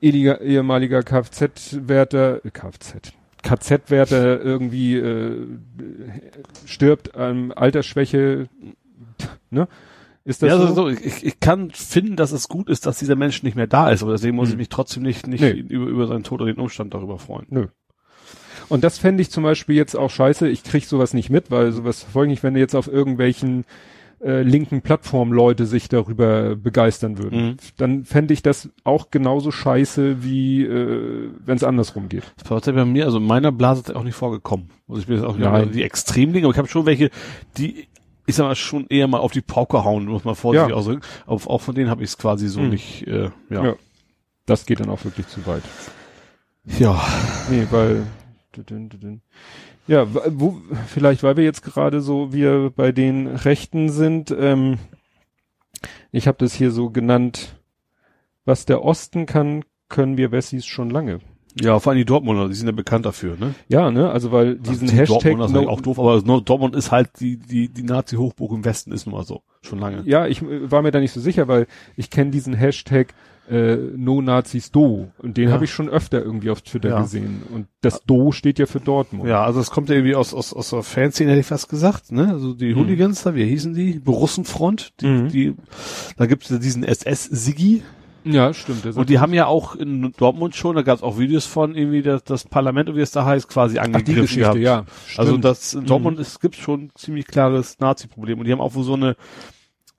ehemaliger, 0.00 1.02
Kfz-Wärter, 1.02 2.40
Kfz, 2.40 3.12
KZ-Wärter 3.42 4.40
irgendwie 4.40 4.96
äh, 4.96 5.46
stirbt 6.66 7.14
an 7.14 7.52
Altersschwäche, 7.52 8.48
ne? 9.50 9.68
Ist 10.28 10.42
das 10.42 10.50
ja, 10.50 10.56
so? 10.58 10.62
also 10.64 10.74
so, 10.74 10.88
ich, 10.88 11.24
ich 11.24 11.40
kann 11.40 11.70
finden, 11.70 12.14
dass 12.14 12.32
es 12.32 12.48
gut 12.48 12.68
ist, 12.68 12.84
dass 12.84 12.98
dieser 12.98 13.16
Mensch 13.16 13.42
nicht 13.42 13.56
mehr 13.56 13.66
da 13.66 13.88
ist, 13.90 14.02
aber 14.02 14.12
deswegen 14.12 14.36
muss 14.36 14.48
Hm. 14.48 14.52
ich 14.52 14.58
mich 14.58 14.68
trotzdem 14.68 15.02
nicht, 15.02 15.26
nicht 15.26 15.40
Nee. 15.40 15.52
über, 15.52 15.86
über 15.86 16.06
seinen 16.06 16.22
Tod 16.22 16.42
oder 16.42 16.52
den 16.52 16.60
Umstand 16.60 16.92
darüber 16.92 17.18
freuen. 17.18 17.46
Nö. 17.48 17.68
Und 18.68 18.84
das 18.84 18.98
fände 18.98 19.22
ich 19.22 19.30
zum 19.30 19.42
Beispiel 19.42 19.74
jetzt 19.76 19.96
auch 19.96 20.10
scheiße. 20.10 20.46
Ich 20.46 20.64
krieg 20.64 20.84
sowas 20.84 21.14
nicht 21.14 21.30
mit, 21.30 21.50
weil 21.50 21.72
sowas 21.72 22.02
folgt 22.02 22.28
nicht, 22.28 22.42
wenn 22.42 22.54
jetzt 22.56 22.74
auf 22.74 22.88
irgendwelchen 22.88 23.64
äh, 24.20 24.42
linken 24.42 24.82
Plattformen 24.82 25.32
Leute 25.32 25.64
sich 25.64 25.88
darüber 25.88 26.56
begeistern 26.56 27.16
würden. 27.16 27.46
Mhm. 27.46 27.56
Dann 27.78 28.04
fände 28.04 28.34
ich 28.34 28.42
das 28.42 28.68
auch 28.84 29.10
genauso 29.10 29.50
scheiße, 29.50 30.22
wie 30.22 30.62
äh, 30.64 31.30
wenn 31.42 31.56
es 31.56 31.64
andersrum 31.64 32.10
geht. 32.10 32.24
Das 32.36 32.50
war 32.50 32.60
bei 32.60 32.84
mir, 32.84 33.06
also 33.06 33.16
in 33.16 33.26
meiner 33.26 33.52
Blase 33.52 33.80
ist 33.80 33.96
auch 33.96 34.04
nicht 34.04 34.16
vorgekommen. 34.16 34.68
Also 34.88 35.00
ich 35.00 35.06
bin 35.06 35.16
jetzt 35.16 35.24
auch 35.24 35.38
nicht 35.38 35.74
die 35.74 35.84
Extremlinge, 35.84 36.46
aber 36.46 36.52
ich 36.52 36.58
habe 36.58 36.68
schon 36.68 36.84
welche, 36.84 37.10
die, 37.56 37.86
ich 38.28 38.36
sag 38.36 38.44
mal, 38.44 38.54
schon 38.54 38.86
eher 38.88 39.08
mal 39.08 39.18
auf 39.18 39.32
die 39.32 39.40
Pauke 39.40 39.82
hauen, 39.84 40.04
muss 40.04 40.24
man 40.24 40.36
vorsichtig 40.36 40.70
Ja. 40.70 40.76
ausdrücken. 40.76 41.02
Aber 41.26 41.50
auch 41.50 41.60
von 41.60 41.74
denen 41.74 41.90
habe 41.90 42.04
ich 42.04 42.10
es 42.10 42.18
quasi 42.18 42.46
so 42.48 42.60
Mhm. 42.60 42.68
nicht, 42.70 43.06
äh, 43.08 43.30
ja. 43.50 43.64
Ja. 43.64 43.74
Das 44.46 44.64
geht 44.66 44.78
dann 44.80 44.88
auch 44.90 45.04
wirklich 45.04 45.26
zu 45.28 45.44
weit. 45.46 45.62
ja. 46.78 47.02
Nee, 47.50 47.66
weil 47.70 48.06
ja, 49.86 50.06
wo 50.38 50.60
vielleicht 50.88 51.22
weil 51.22 51.36
wir 51.36 51.44
jetzt 51.44 51.62
gerade 51.62 52.00
so 52.00 52.32
wir 52.32 52.70
bei 52.74 52.92
den 52.92 53.26
Rechten 53.28 53.88
sind, 53.90 54.30
ähm, 54.38 54.78
ich 56.12 56.26
habe 56.26 56.38
das 56.38 56.54
hier 56.54 56.70
so 56.70 56.90
genannt, 56.90 57.56
was 58.44 58.66
der 58.66 58.82
Osten 58.84 59.26
kann, 59.26 59.64
können 59.88 60.16
wir 60.16 60.32
Wessis 60.32 60.66
schon 60.66 60.90
lange. 60.90 61.20
Ja, 61.60 61.78
vor 61.80 61.90
allem 61.90 61.98
die 61.98 62.04
Dortmunder, 62.04 62.48
die 62.48 62.54
sind 62.54 62.66
ja 62.66 62.72
bekannt 62.72 63.04
dafür, 63.06 63.36
ne? 63.38 63.54
Ja, 63.68 63.90
ne, 63.90 64.10
also 64.10 64.30
weil 64.32 64.56
diesen 64.56 64.88
die 64.88 64.94
Hashtag 64.94 65.20
Dortmunder 65.22 65.46
ist 65.46 65.52
no, 65.52 65.58
eigentlich 65.60 65.70
auch 65.70 65.80
doof, 65.80 65.98
aber 65.98 66.20
Dortmund 66.40 66.76
ist 66.76 66.92
halt 66.92 67.10
die, 67.20 67.36
die, 67.36 67.68
die 67.68 67.82
Nazi-Hochburg 67.82 68.52
im 68.52 68.64
Westen 68.64 68.92
ist 68.92 69.06
nun 69.06 69.14
mal 69.16 69.24
so. 69.24 69.42
Schon 69.62 69.80
lange. 69.80 70.02
ja, 70.06 70.26
ich 70.26 70.40
äh, 70.42 70.70
war 70.70 70.82
mir 70.82 70.92
da 70.92 71.00
nicht 71.00 71.12
so 71.12 71.20
sicher, 71.20 71.48
weil 71.48 71.66
ich 71.96 72.10
kenne 72.10 72.30
diesen 72.30 72.54
Hashtag 72.54 73.12
äh, 73.50 73.76
No 73.96 74.20
Nazis 74.20 74.70
Do 74.70 75.08
und 75.18 75.36
den 75.36 75.48
Ja. 75.48 75.54
habe 75.54 75.64
ich 75.64 75.72
schon 75.72 75.88
öfter 75.88 76.22
irgendwie 76.22 76.50
auf 76.50 76.60
Twitter 76.62 76.90
Ja. 76.90 77.00
gesehen 77.02 77.42
und 77.52 77.66
das 77.80 78.02
Do 78.02 78.30
steht 78.30 78.58
ja 78.58 78.66
für 78.66 78.78
Dortmund. 78.78 79.28
Ja, 79.28 79.42
also 79.42 79.58
es 79.58 79.70
kommt 79.70 79.88
ja 79.88 79.94
irgendwie 79.96 80.14
aus, 80.14 80.34
aus, 80.34 80.52
aus 80.52 80.70
der 80.70 80.82
Fanszene, 80.82 81.30
hätte 81.30 81.40
ich 81.40 81.46
fast 81.46 81.68
gesagt, 81.70 82.12
ne? 82.12 82.28
Also 82.30 82.52
die 82.54 82.74
Mhm. 82.74 82.78
Hooligans 82.80 83.22
da, 83.24 83.34
wie 83.34 83.44
hießen 83.46 83.72
die? 83.74 83.98
Borussenfront, 83.98 84.92
die, 85.00 85.06
Mhm. 85.06 85.28
die, 85.28 85.54
da 86.18 86.26
gibt's 86.26 86.50
ja 86.50 86.58
diesen 86.58 86.84
SS-Sigi, 86.84 87.82
ja 88.24 88.52
stimmt. 88.54 88.84
Und 88.96 89.08
die 89.08 89.18
haben 89.18 89.32
ja 89.34 89.46
auch 89.46 89.74
in 89.76 90.12
Dortmund 90.16 90.54
schon, 90.56 90.76
da 90.76 90.82
gab 90.82 90.96
es 90.98 91.02
auch 91.02 91.18
Videos 91.18 91.46
von 91.46 91.74
irgendwie 91.74 92.02
das, 92.02 92.24
das 92.24 92.44
Parlament, 92.44 92.94
wie 92.94 93.00
es 93.00 93.10
da 93.10 93.24
heißt, 93.24 93.48
quasi 93.48 93.78
Ach, 93.78 93.84
die 93.86 93.94
angegriffen 93.94 94.22
Geschichte, 94.22 94.40
gehabt. 94.40 94.58
ja. 94.58 94.84
Also 95.16 95.32
stimmt. 95.32 95.44
das 95.44 95.74
in 95.74 95.86
Dortmund 95.86 96.18
ist, 96.18 96.40
gibt 96.40 96.56
schon 96.56 96.84
ein 96.84 96.90
ziemlich 96.94 97.26
klares 97.26 97.78
Nazi-Problem. 97.80 98.38
Und 98.38 98.44
die 98.46 98.52
haben 98.52 98.60
auch 98.60 98.72
so 98.74 98.94
eine 98.94 99.16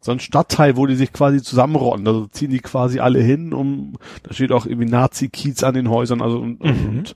so 0.01 0.13
ein 0.13 0.21
Stadtteil, 0.21 0.77
wo 0.77 0.85
die 0.85 0.95
sich 0.95 1.11
quasi 1.11 1.41
zusammenrotten. 1.41 2.07
Also 2.07 2.25
ziehen 2.27 2.51
die 2.51 2.59
quasi 2.59 3.01
alle 3.01 3.19
hin, 3.19 3.51
um 3.53 3.97
da 4.23 4.33
steht 4.33 4.53
auch 4.53 4.65
irgendwie 4.65 4.87
Nazi-Kiez 4.89 5.61
an 5.63 5.73
den 5.73 5.89
Häusern, 5.89 6.21
also 6.21 6.39
und, 6.39 6.63
Mhm. 6.63 6.99
und 6.99 7.15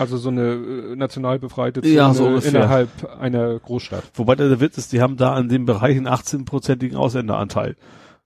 Also 0.00 0.16
so 0.16 0.30
eine 0.30 0.54
äh, 0.54 0.96
national 0.96 1.38
befreite 1.38 1.86
Ja, 1.86 2.06
Zone 2.12 2.14
so 2.14 2.26
ungefähr. 2.26 2.50
innerhalb 2.50 2.88
einer 3.20 3.56
Großstadt. 3.60 4.02
wobei 4.14 4.34
der 4.34 4.58
Witz 4.58 4.78
ist, 4.78 4.92
die 4.92 5.00
haben 5.00 5.16
da 5.16 5.32
an 5.32 5.48
dem 5.48 5.64
Bereich 5.64 5.96
einen 5.96 6.08
18-prozentigen 6.08 6.96
Ausländeranteil. 6.96 7.76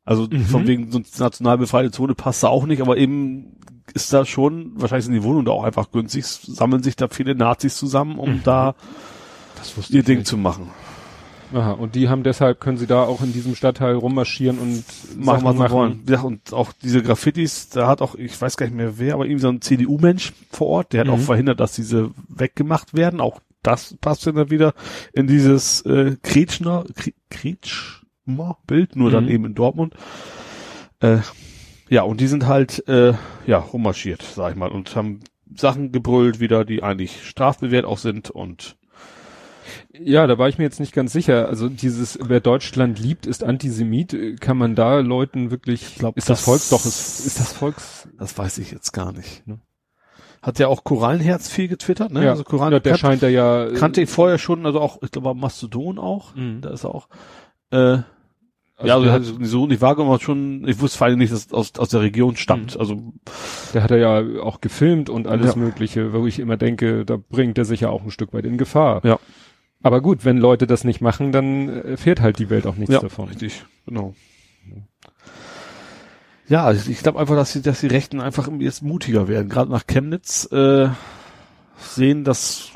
Also 0.09 0.27
Mhm. 0.31 0.45
von 0.47 0.67
wegen 0.67 0.91
so 0.91 1.01
national 1.19 1.59
befreite 1.59 1.91
Zone 1.91 2.15
passt 2.15 2.43
da 2.43 2.49
auch 2.49 2.65
nicht, 2.65 2.81
aber 2.81 2.97
eben 2.97 3.57
ist 3.93 4.13
da 4.13 4.25
schon, 4.25 4.73
wahrscheinlich 4.77 5.05
sind 5.05 5.15
die 5.15 5.23
Wohnungen 5.23 5.45
da 5.45 5.53
auch 5.53 5.65
einfach 5.65 5.91
günstig, 5.93 6.25
sammeln 6.25 6.83
sich 6.83 6.97
da 6.97 7.09
viele 7.09 7.35
Nazis 7.35 7.77
zusammen, 7.77 8.19
um 8.19 8.37
Mhm. 8.37 8.41
da 8.43 8.75
ihr 9.91 10.03
Ding 10.03 10.25
zu 10.25 10.37
machen. 10.37 10.71
Aha, 11.53 11.73
und 11.73 11.95
die 11.95 12.09
haben 12.11 12.23
deshalb, 12.23 12.61
können 12.61 12.77
sie 12.77 12.87
da 12.87 13.03
auch 13.05 13.23
in 13.23 13.33
diesem 13.33 13.55
Stadtteil 13.55 13.95
rummarschieren 13.95 14.59
und 14.59 14.85
Machen, 15.17 15.45
was 15.45 15.57
sie 15.57 15.71
wollen. 15.75 16.03
Ja, 16.09 16.21
und 16.21 16.53
auch 16.53 16.73
diese 16.83 17.03
Graffitis, 17.03 17.71
da 17.71 17.87
hat 17.87 18.03
auch, 18.03 18.15
ich 18.15 18.39
weiß 18.41 18.57
gar 18.59 18.67
nicht 18.67 18.77
mehr 18.77 18.99
wer, 18.99 19.15
aber 19.15 19.25
irgendwie 19.25 19.41
so 19.43 19.49
ein 19.49 19.61
CDU-Mensch 19.63 20.33
vor 20.51 20.67
Ort, 20.69 20.93
der 20.93 21.01
hat 21.01 21.07
Mhm. 21.09 21.15
auch 21.15 21.19
verhindert, 21.21 21.59
dass 21.61 21.73
diese 21.73 22.11
weggemacht 22.29 22.95
werden. 22.95 23.21
Auch 23.23 23.41
das 23.63 23.97
passt 24.01 24.27
ja 24.27 24.33
dann 24.33 24.51
wieder 24.51 24.75
in 25.15 25.27
dieses 25.27 25.81
äh, 25.83 26.17
Kretschner, 26.23 26.85
Kre- 26.95 27.15
Kretschmer-Bild, 28.37 28.97
nur 28.97 29.11
dann 29.11 29.25
Mhm. 29.25 29.31
eben 29.31 29.45
in 29.47 29.55
Dortmund. 29.55 29.95
Äh, 31.01 31.19
ja, 31.89 32.03
und 32.03 32.21
die 32.21 32.27
sind 32.27 32.47
halt 32.47 32.87
äh, 32.89 33.15
ja 33.47 33.59
rummarschiert, 33.59 34.23
sag 34.23 34.53
ich 34.53 34.57
mal, 34.59 34.71
und 34.71 34.95
haben 34.95 35.21
Sachen 35.55 35.93
gebrüllt 35.93 36.41
wieder, 36.41 36.65
die 36.65 36.83
eigentlich 36.83 37.27
strafbewehrt 37.27 37.85
auch 37.87 37.99
sind 37.99 38.31
und 38.31 38.77
Ja, 39.93 40.27
da 40.27 40.39
war 40.39 40.49
ich 40.49 40.59
mir 40.59 40.65
jetzt 40.65 40.81
nicht 40.81 40.95
ganz 40.95 41.13
sicher. 41.13 41.49
Also 41.49 41.69
dieses, 41.69 42.19
wer 42.23 42.41
Deutschland 42.41 42.99
liebt, 42.99 43.27
ist 43.27 43.43
Antisemit. 43.45 44.41
Kann 44.41 44.57
man 44.57 44.75
da 44.75 45.01
Leuten 45.01 45.51
wirklich, 45.51 45.97
glaub, 45.97 46.17
ist 46.17 46.29
das, 46.31 46.39
das- 46.39 46.45
Volks, 46.45 46.69
doch, 46.71 46.85
ist, 46.87 47.27
ist 47.27 47.41
das 47.41 47.53
Volks, 47.53 48.09
das 48.19 48.37
weiß 48.37 48.59
ich 48.59 48.71
jetzt 48.71 48.93
gar 48.93 49.13
nicht. 49.13 49.47
Ne? 49.47 49.59
Hat 50.41 50.59
ja 50.59 50.69
auch 50.69 50.85
Korallenherz 50.85 51.49
viel 51.49 51.69
getwittert, 51.69 52.13
ne? 52.13 52.25
ja, 52.25 52.31
Also 52.31 52.45
Korallen, 52.45 52.73
ja, 52.75 52.79
der 52.81 52.97
scheint 52.97 53.23
da 53.23 53.29
ja, 53.29 53.67
äh, 53.67 53.75
kannte 53.75 54.01
ich 54.01 54.09
vorher 54.09 54.39
schon, 54.39 54.65
also 54.67 54.81
auch, 54.81 55.03
ich 55.03 55.11
glaube, 55.11 55.35
Mastodon 55.35 55.99
auch, 55.99 56.35
Mhm. 56.37 56.61
da 56.61 56.71
ist 56.71 56.85
er 56.85 56.95
auch. 56.95 57.09
Äh, 57.71 57.99
ja, 58.83 58.95
also 58.95 59.05
der, 59.05 59.13
hat 59.13 59.23
so 59.25 59.67
nicht 59.67 59.81
wahrgenommen, 59.81 60.21
schon, 60.21 60.67
ich 60.69 60.81
wusste 60.81 60.99
vor 60.99 61.07
allem 61.09 61.19
nicht, 61.19 61.33
dass 61.33 61.47
es 61.47 61.53
aus, 61.53 61.73
aus 61.79 61.89
der 61.89 62.01
Region 62.01 62.37
stammt. 62.37 62.75
Mhm. 62.75 62.81
Also, 62.81 63.13
der 63.75 63.83
hat 63.83 63.91
er 63.91 63.99
ja 63.99 64.43
auch 64.43 64.61
gefilmt 64.61 65.11
und 65.11 65.27
alles 65.27 65.55
Ja. 65.55 65.61
Mögliche, 65.61 66.13
wo 66.13 66.27
ich 66.27 66.39
immer 66.39 66.57
denke, 66.57 67.05
da 67.05 67.17
bringt 67.17 67.59
er 67.59 67.65
sich 67.65 67.81
ja 67.81 67.91
auch 67.91 68.05
ein 68.05 68.11
Stück 68.11 68.33
weit 68.33 68.45
in 68.45 68.57
Gefahr. 68.57 69.01
Ja. 69.05 69.19
Aber 69.83 70.01
gut, 70.01 70.25
wenn 70.25 70.39
Leute 70.39 70.67
das 70.67 70.85
nicht 70.85 71.01
machen, 71.01 71.33
dann 71.33 71.69
erfährt 71.69 72.21
halt 72.21 72.39
die 72.39 72.51
Welt 72.51 72.67
auch 72.67 72.77
nichts 72.77 72.95
ja, 72.95 73.01
davon. 73.01 73.29
richtig, 73.29 73.65
genau. 73.87 74.15
Ja, 76.49 76.65
also 76.65 76.91
ich 76.91 77.01
glaube 77.01 77.19
einfach, 77.19 77.37
dass 77.37 77.53
die, 77.53 77.63
dass 77.63 77.81
die 77.81 77.89
Rechten 77.89 78.21
einfach 78.21 78.49
jetzt 78.59 78.83
mutiger 78.83 79.29
werden. 79.29 79.49
Gerade 79.49 79.71
nach 79.71 79.87
Chemnitz 79.87 80.51
äh, 80.51 80.89
sehen, 81.77 82.25
das 82.25 82.73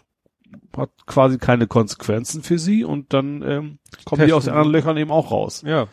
hat 0.76 0.90
quasi 1.06 1.38
keine 1.38 1.66
Konsequenzen 1.66 2.42
für 2.42 2.58
sie 2.58 2.84
und 2.84 3.12
dann 3.12 3.42
ähm, 3.42 3.78
kommen 4.04 4.26
die 4.26 4.32
aus 4.32 4.44
den 4.44 4.52
Testen. 4.52 4.52
anderen 4.54 4.72
Löchern 4.72 4.96
eben 4.96 5.10
auch 5.10 5.30
raus. 5.30 5.62
Ja. 5.66 5.86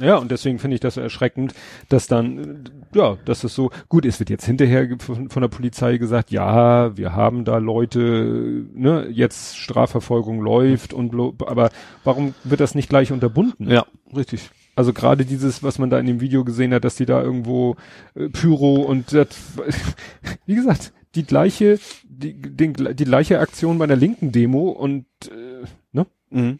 Ja, 0.00 0.16
und 0.16 0.32
deswegen 0.32 0.58
finde 0.58 0.74
ich 0.74 0.80
das 0.80 0.94
so 0.94 1.00
erschreckend, 1.00 1.54
dass 1.88 2.08
dann, 2.08 2.64
ja, 2.96 3.16
dass 3.26 3.44
es 3.44 3.54
so, 3.54 3.70
gut, 3.88 4.04
es 4.04 4.18
wird 4.18 4.28
jetzt 4.28 4.44
hinterher 4.44 4.88
von, 4.98 5.30
von 5.30 5.40
der 5.40 5.48
Polizei 5.48 5.98
gesagt, 5.98 6.32
ja, 6.32 6.96
wir 6.96 7.14
haben 7.14 7.44
da 7.44 7.58
Leute, 7.58 8.66
ne, 8.74 9.06
jetzt 9.12 9.56
Strafverfolgung 9.56 10.40
läuft 10.40 10.92
und, 10.94 11.12
blo- 11.14 11.34
aber 11.46 11.70
warum 12.02 12.34
wird 12.42 12.60
das 12.60 12.74
nicht 12.74 12.88
gleich 12.88 13.12
unterbunden? 13.12 13.70
Ja, 13.70 13.86
richtig. 14.16 14.50
Also 14.74 14.92
gerade 14.92 15.24
dieses, 15.24 15.62
was 15.62 15.78
man 15.78 15.90
da 15.90 16.00
in 16.00 16.06
dem 16.06 16.20
Video 16.20 16.42
gesehen 16.42 16.74
hat, 16.74 16.82
dass 16.84 16.96
die 16.96 17.06
da 17.06 17.22
irgendwo 17.22 17.76
äh, 18.16 18.28
Pyro 18.30 18.82
und 18.82 19.12
das, 19.12 19.28
wie 20.46 20.56
gesagt, 20.56 20.92
die 21.14 21.24
gleiche, 21.24 21.78
die, 22.04 22.34
den, 22.34 22.74
die 22.74 23.04
gleiche 23.04 23.40
Aktion 23.40 23.78
bei 23.78 23.84
einer 23.84 23.96
linken 23.96 24.32
Demo 24.32 24.68
und, 24.70 25.06
äh, 25.30 25.64
ne, 25.92 26.06
Mhm. 26.30 26.58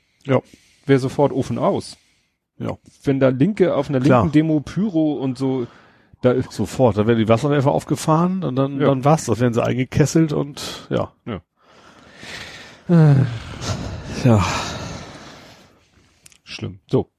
wäre 0.86 0.98
sofort 0.98 1.32
Ofen 1.32 1.58
aus. 1.58 1.96
Ja. 2.58 2.78
Wenn 3.02 3.18
da 3.20 3.28
Linke 3.28 3.74
auf 3.74 3.88
einer 3.88 4.00
Klar. 4.00 4.22
linken 4.22 4.32
Demo 4.32 4.60
Pyro 4.60 5.14
und 5.14 5.36
so, 5.38 5.66
da 6.22 6.30
ist, 6.32 6.52
Sofort, 6.52 6.96
da 6.96 7.06
werden 7.06 7.18
die 7.18 7.28
Wasserwerfer 7.28 7.70
aufgefahren 7.72 8.44
und 8.44 8.56
dann, 8.56 8.80
Ja. 8.80 8.86
dann 8.86 9.04
war's, 9.04 9.26
das 9.26 9.40
werden 9.40 9.52
sie 9.54 9.62
eingekesselt 9.62 10.32
und 10.32 10.86
ja. 10.90 11.12
Ja. 14.24 14.44
schlimm. 16.44 16.78
So. 16.90 17.10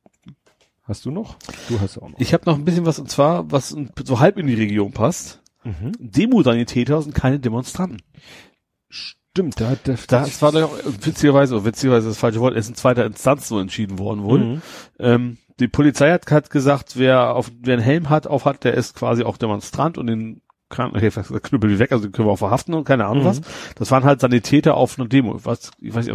Hast 0.83 1.05
du 1.05 1.11
noch? 1.11 1.37
Du 1.67 1.79
hast 1.79 1.97
auch 1.97 2.09
noch. 2.09 2.19
Ich 2.19 2.33
habe 2.33 2.45
noch 2.45 2.55
ein 2.55 2.63
bisschen 2.65 2.85
was 2.85 2.99
und 2.99 3.09
zwar, 3.09 3.51
was 3.51 3.75
so 4.03 4.19
halb 4.19 4.37
in 4.37 4.45
die 4.47 4.53
Region 4.53 4.91
passt. 4.91 5.41
Mhm. 5.65 5.91
Demosanitäter 5.99 7.01
sind 7.01 7.13
keine 7.15 7.39
Demonstranten. 7.39 8.01
Stimmt, 8.89 9.59
da, 9.59 9.75
da, 9.83 9.95
Das 10.07 10.41
war 10.41 10.53
doch 10.53 10.71
witzigerweise, 10.85 11.57
oh, 11.57 11.65
witzigerweise 11.65 12.07
das 12.07 12.17
falsche 12.17 12.39
Wort, 12.39 12.55
ist 12.55 12.69
in 12.69 12.75
zweiter 12.75 13.05
Instanz 13.05 13.49
so 13.49 13.59
entschieden 13.59 13.99
worden 13.99 14.23
wohl. 14.23 14.39
Mhm. 14.39 14.61
Ähm, 14.99 15.37
die 15.59 15.67
Polizei 15.67 16.11
hat, 16.11 16.29
hat 16.31 16.49
gesagt, 16.49 16.97
wer 16.97 17.35
auf 17.35 17.51
wer 17.61 17.73
einen 17.73 17.83
Helm 17.83 18.09
hat, 18.09 18.27
auf 18.27 18.45
hat, 18.45 18.63
der 18.63 18.75
ist 18.75 18.95
quasi 18.95 19.23
auch 19.23 19.37
Demonstrant 19.37 19.97
und 19.97 20.07
den 20.07 20.41
kann, 20.69 20.91
okay, 20.95 21.09
knüppel 21.09 21.69
die 21.69 21.79
weg, 21.79 21.91
also 21.91 22.05
den 22.05 22.11
können 22.11 22.27
wir 22.27 22.31
auch 22.31 22.37
verhaften 22.37 22.73
und 22.73 22.85
keine 22.85 23.05
Ahnung 23.05 23.23
Mhm. 23.23 23.27
was. 23.27 23.41
Das 23.75 23.91
waren 23.91 24.03
halt 24.03 24.19
Sanitäter 24.21 24.75
auf 24.75 24.97
einer 24.97 25.07
Demo. 25.07 25.39
Was, 25.43 25.71
ich 25.79 25.93
weiß 25.93 26.05
nicht, 26.05 26.13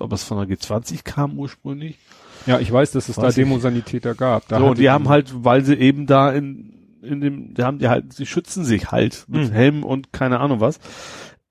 ob 0.00 0.12
es, 0.12 0.24
von 0.24 0.46
der 0.48 0.56
G20 0.56 1.04
kam 1.04 1.38
ursprünglich. 1.38 1.98
Ja, 2.46 2.58
ich 2.58 2.70
weiß, 2.72 2.92
dass 2.92 3.08
es 3.08 3.16
da 3.16 3.22
Weiß 3.22 3.36
ich. 3.38 3.44
Demosanitäter 3.44 4.14
gab. 4.14 4.48
Da 4.48 4.58
so, 4.58 4.66
und 4.66 4.78
die 4.78 4.90
haben 4.90 5.08
halt, 5.08 5.32
weil 5.44 5.64
sie 5.64 5.74
eben 5.74 6.06
da 6.06 6.30
in, 6.32 6.73
in 7.04 7.20
dem, 7.20 7.54
die 7.54 7.62
haben 7.62 7.78
die 7.78 7.88
halt, 7.88 8.12
sie 8.12 8.26
schützen 8.26 8.64
sich 8.64 8.90
halt 8.90 9.24
mit 9.28 9.50
Mhm. 9.50 9.52
Helm 9.52 9.84
und 9.84 10.12
keine 10.12 10.40
Ahnung 10.40 10.60
was. 10.60 10.78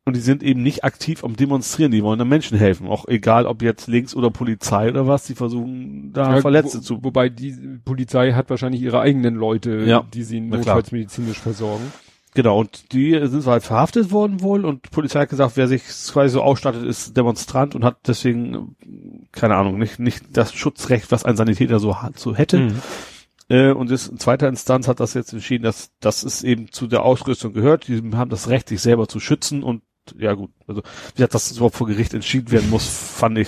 Und 0.05 0.17
die 0.17 0.21
sind 0.21 0.43
eben 0.43 0.61
nicht 0.61 0.83
aktiv 0.83 1.23
am 1.23 1.37
Demonstrieren, 1.37 1.91
die 1.93 2.03
wollen 2.03 2.19
den 2.19 2.27
Menschen 2.27 2.57
helfen. 2.57 2.87
Auch 2.87 3.07
egal, 3.07 3.45
ob 3.45 3.61
jetzt 3.61 3.87
links 3.87 4.13
oder 4.13 4.31
Polizei 4.31 4.89
oder 4.89 5.07
was, 5.07 5.23
die 5.25 5.33
versuchen 5.35 6.11
da 6.11 6.35
Ja, 6.35 6.41
Verletzte 6.41 6.79
wo, 6.79 6.81
zu. 6.81 7.03
Wobei 7.05 7.29
die 7.29 7.53
Polizei 7.85 8.33
hat 8.33 8.49
wahrscheinlich 8.49 8.81
ihre 8.81 8.99
eigenen 8.99 9.35
Leute, 9.35 9.83
Ja, 9.85 10.03
die 10.13 10.23
sie 10.23 10.41
notfallsmedizinisch 10.41 11.39
versorgen. 11.39 11.85
Genau, 12.35 12.59
und 12.59 12.91
die 12.91 13.11
sind 13.27 13.45
halt 13.45 13.63
verhaftet 13.63 14.11
worden 14.11 14.41
wohl 14.41 14.65
und 14.65 14.83
die 14.85 14.89
Polizei 14.89 15.21
hat 15.21 15.29
gesagt, 15.29 15.55
wer 15.55 15.67
sich 15.69 15.83
quasi 15.83 16.33
so 16.33 16.41
ausstattet, 16.41 16.83
ist 16.83 17.15
Demonstrant 17.15 17.73
und 17.75 17.85
hat 17.85 17.97
deswegen, 18.07 18.75
keine 19.31 19.55
Ahnung, 19.55 19.77
nicht, 19.77 19.99
nicht 19.99 20.35
das 20.35 20.51
Schutzrecht, 20.53 21.11
was 21.11 21.23
ein 21.25 21.37
Sanitäter 21.37 21.79
so, 21.79 22.01
hat- 22.01 22.17
so 22.19 22.35
hätte. 22.35 22.59
Mhm. 22.59 22.75
Äh, 23.49 23.71
und 23.71 23.91
das 23.91 24.07
in 24.07 24.17
zweiter 24.19 24.47
Instanz 24.47 24.87
hat 24.87 24.99
das 24.99 25.13
jetzt 25.13 25.33
entschieden, 25.33 25.63
dass 25.63 25.91
das 25.99 26.23
ist 26.23 26.43
eben 26.43 26.71
zu 26.71 26.87
der 26.87 27.03
Ausrüstung 27.03 27.53
gehört. 27.53 27.87
Die 27.87 28.01
haben 28.13 28.29
das 28.29 28.47
Recht, 28.49 28.69
sich 28.69 28.81
selber 28.81 29.07
zu 29.07 29.19
schützen 29.19 29.63
und 29.63 29.83
ja 30.17 30.33
gut, 30.33 30.51
also 30.67 30.81
wie 30.81 31.15
gesagt, 31.17 31.33
dass 31.33 31.47
das 31.49 31.57
überhaupt 31.57 31.75
vor 31.75 31.87
Gericht 31.87 32.13
entschieden 32.13 32.51
werden 32.51 32.69
muss, 32.69 32.87
fand 32.87 33.37
ich 33.37 33.47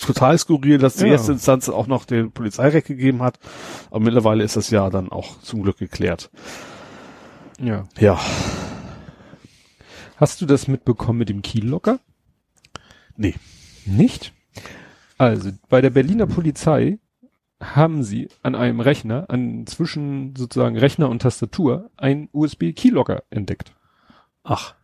total 0.00 0.38
skurril, 0.38 0.78
dass 0.78 0.96
die 0.96 1.04
Ja. 1.06 1.12
erste 1.12 1.32
Instanz 1.32 1.68
auch 1.68 1.86
noch 1.86 2.04
den 2.06 2.32
Polizeirecht 2.32 2.86
gegeben 2.86 3.22
hat. 3.22 3.38
Aber 3.90 4.00
mittlerweile 4.00 4.44
ist 4.44 4.56
das 4.56 4.70
ja 4.70 4.88
dann 4.90 5.10
auch 5.10 5.40
zum 5.40 5.62
Glück 5.62 5.78
geklärt. 5.78 6.30
Ja. 7.60 7.86
Ja, 7.98 8.18
Hast 10.16 10.40
du 10.40 10.46
das 10.46 10.68
mitbekommen 10.68 11.18
mit 11.18 11.28
dem 11.28 11.42
Kiellocker? 11.42 11.98
nee. 13.16 13.34
Nicht? 13.86 14.32
Also, 15.18 15.50
bei 15.68 15.80
der 15.82 15.90
Berliner 15.90 16.26
Polizei 16.26 16.98
haben 17.64 18.02
sie 18.02 18.28
an 18.42 18.54
einem 18.54 18.80
Rechner, 18.80 19.26
an 19.28 19.66
zwischen 19.66 20.34
sozusagen 20.36 20.76
Rechner 20.76 21.08
und 21.08 21.22
Tastatur, 21.22 21.90
ein 21.96 22.28
USB-Keylogger 22.32 23.22
entdeckt. 23.30 23.72
Ach. 24.42 24.74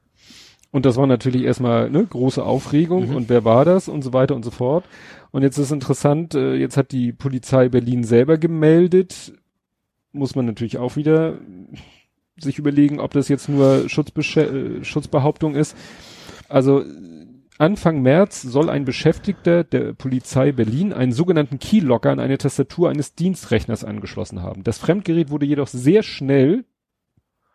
Und 0.73 0.87
das 0.87 0.97
war 0.97 1.07
natürlich 1.07 1.43
erstmal 1.43 1.91
ne, 1.91 2.07
große 2.07 2.43
Aufregung 2.45 3.11
Mhm. 3.11 3.17
und 3.17 3.29
wer 3.29 3.45
war 3.45 3.65
das 3.65 3.89
und 3.89 4.03
so 4.03 4.13
weiter 4.13 4.37
und 4.37 4.45
so 4.45 4.51
fort. 4.51 4.85
Und 5.33 5.43
jetzt 5.43 5.59
ist 5.59 5.73
interessant, 5.73 6.35
äh, 6.35 6.55
jetzt 6.55 6.77
hat 6.77 6.93
die 6.93 7.13
Polizei 7.13 7.69
Berlin 7.69 8.05
selber 8.05 8.39
gemeldet, 8.39 9.33
muss 10.13 10.35
man 10.35 10.47
natürlich 10.47 10.79
auch 10.79 10.97
wieder 10.97 11.39
sich 12.39 12.59
überlegen, 12.59 13.01
ob 13.01 13.13
das 13.13 13.29
jetzt 13.29 13.49
nur 13.49 13.89
Schutzbesche 13.89 14.43
äh, 14.81 14.85
Schutzbehauptung 14.85 15.55
ist. 15.57 15.77
Also 16.49 16.85
Anfang 17.61 18.01
März 18.01 18.41
soll 18.41 18.71
ein 18.71 18.87
Beschäftigter 18.87 19.65
der 19.65 19.93
Polizei 19.93 20.51
Berlin 20.51 20.95
einen 20.95 21.13
sogenannten 21.13 21.59
Keylogger 21.59 22.11
an 22.11 22.19
eine 22.19 22.39
Tastatur 22.39 22.89
eines 22.89 23.17
Dienstrechners 23.17 23.85
angeschlossen 23.85 24.41
haben. 24.41 24.65
Das 24.65 24.79
Fremdgerät 24.79 25.29
wurde 25.29 25.45
jedoch 25.45 25.67
sehr 25.67 26.03
schnell, 26.03 26.65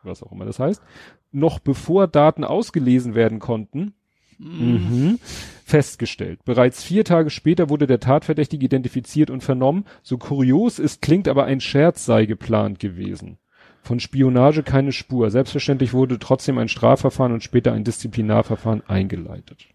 was 0.03 0.22
auch 0.22 0.32
immer 0.32 0.45
das 0.45 0.60
heißt, 0.60 0.84
noch 1.32 1.57
bevor 1.57 2.06
Daten 2.06 2.44
ausgelesen 2.44 3.15
werden 3.15 3.40
konnten, 3.40 3.95
mhm, 4.38 5.18
festgestellt. 5.65 6.45
Bereits 6.45 6.84
vier 6.84 7.03
Tage 7.03 7.32
später 7.32 7.72
wurde 7.72 7.88
der 7.88 7.99
Tatverdächtige 7.99 8.64
identifiziert 8.64 9.32
und 9.32 9.44
vernommen. 9.44 9.86
So 10.03 10.19
kurios 10.19 10.77
es 10.77 11.02
klingt, 11.02 11.27
aber 11.27 11.45
ein 11.45 11.61
Scherz 11.61 12.06
sei 12.06 12.27
geplant 12.27 12.80
gewesen. 12.80 13.40
Von 13.82 13.99
Spionage 13.99 14.61
keine 14.61 14.91
Spur. 14.91 15.32
Selbstverständlich 15.32 15.94
wurde 15.94 16.19
trotzdem 16.19 16.60
ein 16.60 16.69
Strafverfahren 16.69 17.34
und 17.34 17.44
später 17.44 17.73
ein 17.73 17.84
Disziplinarverfahren 17.84 18.84
eingeleitet. 18.88 19.65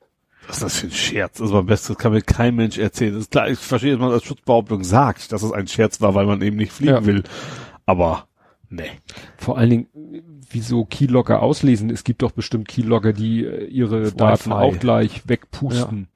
Was 0.50 0.56
ist 0.56 0.62
das 0.64 0.76
für 0.78 0.86
ein 0.88 0.92
Scherz? 0.92 1.40
Also 1.40 1.56
am 1.58 1.66
besten, 1.66 1.92
das 1.94 1.98
kann 2.02 2.12
mir 2.12 2.22
kein 2.22 2.56
Mensch 2.56 2.76
erzählen. 2.76 3.14
Das 3.14 3.22
ist 3.22 3.30
klar, 3.30 3.48
ich 3.48 3.58
verstehe, 3.58 3.92
dass 3.92 4.00
man 4.00 4.10
als 4.12 4.24
Schutzbehauptung 4.24 4.82
sagt, 4.84 5.30
dass 5.32 5.42
es 5.42 5.52
ein 5.52 5.68
Scherz 5.68 6.00
war, 6.00 6.14
weil 6.14 6.26
man 6.26 6.42
eben 6.42 6.56
nicht 6.56 6.72
fliegen 6.72 6.92
Ja. 6.94 7.06
will. 7.06 7.22
Aber, 7.86 8.26
nee. 8.68 8.90
Vor 9.36 9.58
allen 9.58 9.70
Dingen, 9.70 9.86
wieso 10.50 10.84
Keylogger 10.84 11.40
auslesen? 11.42 11.88
Es 11.90 12.02
gibt 12.04 12.22
doch 12.22 12.32
bestimmt 12.32 12.66
Keylogger, 12.68 13.12
die 13.12 13.44
äh, 13.44 13.64
ihre 13.66 14.10
Daten 14.12 14.52
auch 14.52 14.76
gleich 14.78 15.22
wegpusten. 15.28 16.08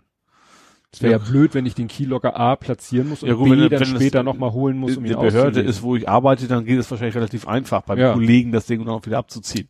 Es 0.92 1.02
wäre 1.02 1.12
ja. 1.14 1.18
Ja. 1.18 1.24
blöd, 1.24 1.54
wenn 1.54 1.66
ich 1.66 1.74
den 1.74 1.88
Keylogger 1.88 2.36
A 2.38 2.54
platzieren 2.56 3.08
muss 3.08 3.22
und 3.22 3.28
Ja, 3.28 3.34
gut, 3.34 3.44
B 3.46 3.50
wenn- 3.52 3.68
dann 3.68 3.80
wenn 3.80 3.86
später 3.96 4.22
nochmal 4.22 4.52
holen 4.52 4.76
muss, 4.78 4.96
um 4.96 5.04
ihn 5.04 5.18
Behörde 5.18 5.60
ist, 5.60 5.82
wo 5.82 5.96
ich 5.96 6.08
arbeite, 6.08 6.46
dann 6.48 6.64
geht 6.64 6.78
es 6.78 6.90
wahrscheinlich 6.90 7.16
relativ 7.16 7.46
einfach, 7.48 7.82
beim 7.82 7.98
Ja. 7.98 8.12
Kollegen 8.12 8.52
das 8.52 8.66
Ding 8.66 8.84
dann 8.84 8.94
auch 8.94 9.04
wieder 9.06 9.18
abzuziehen. 9.18 9.68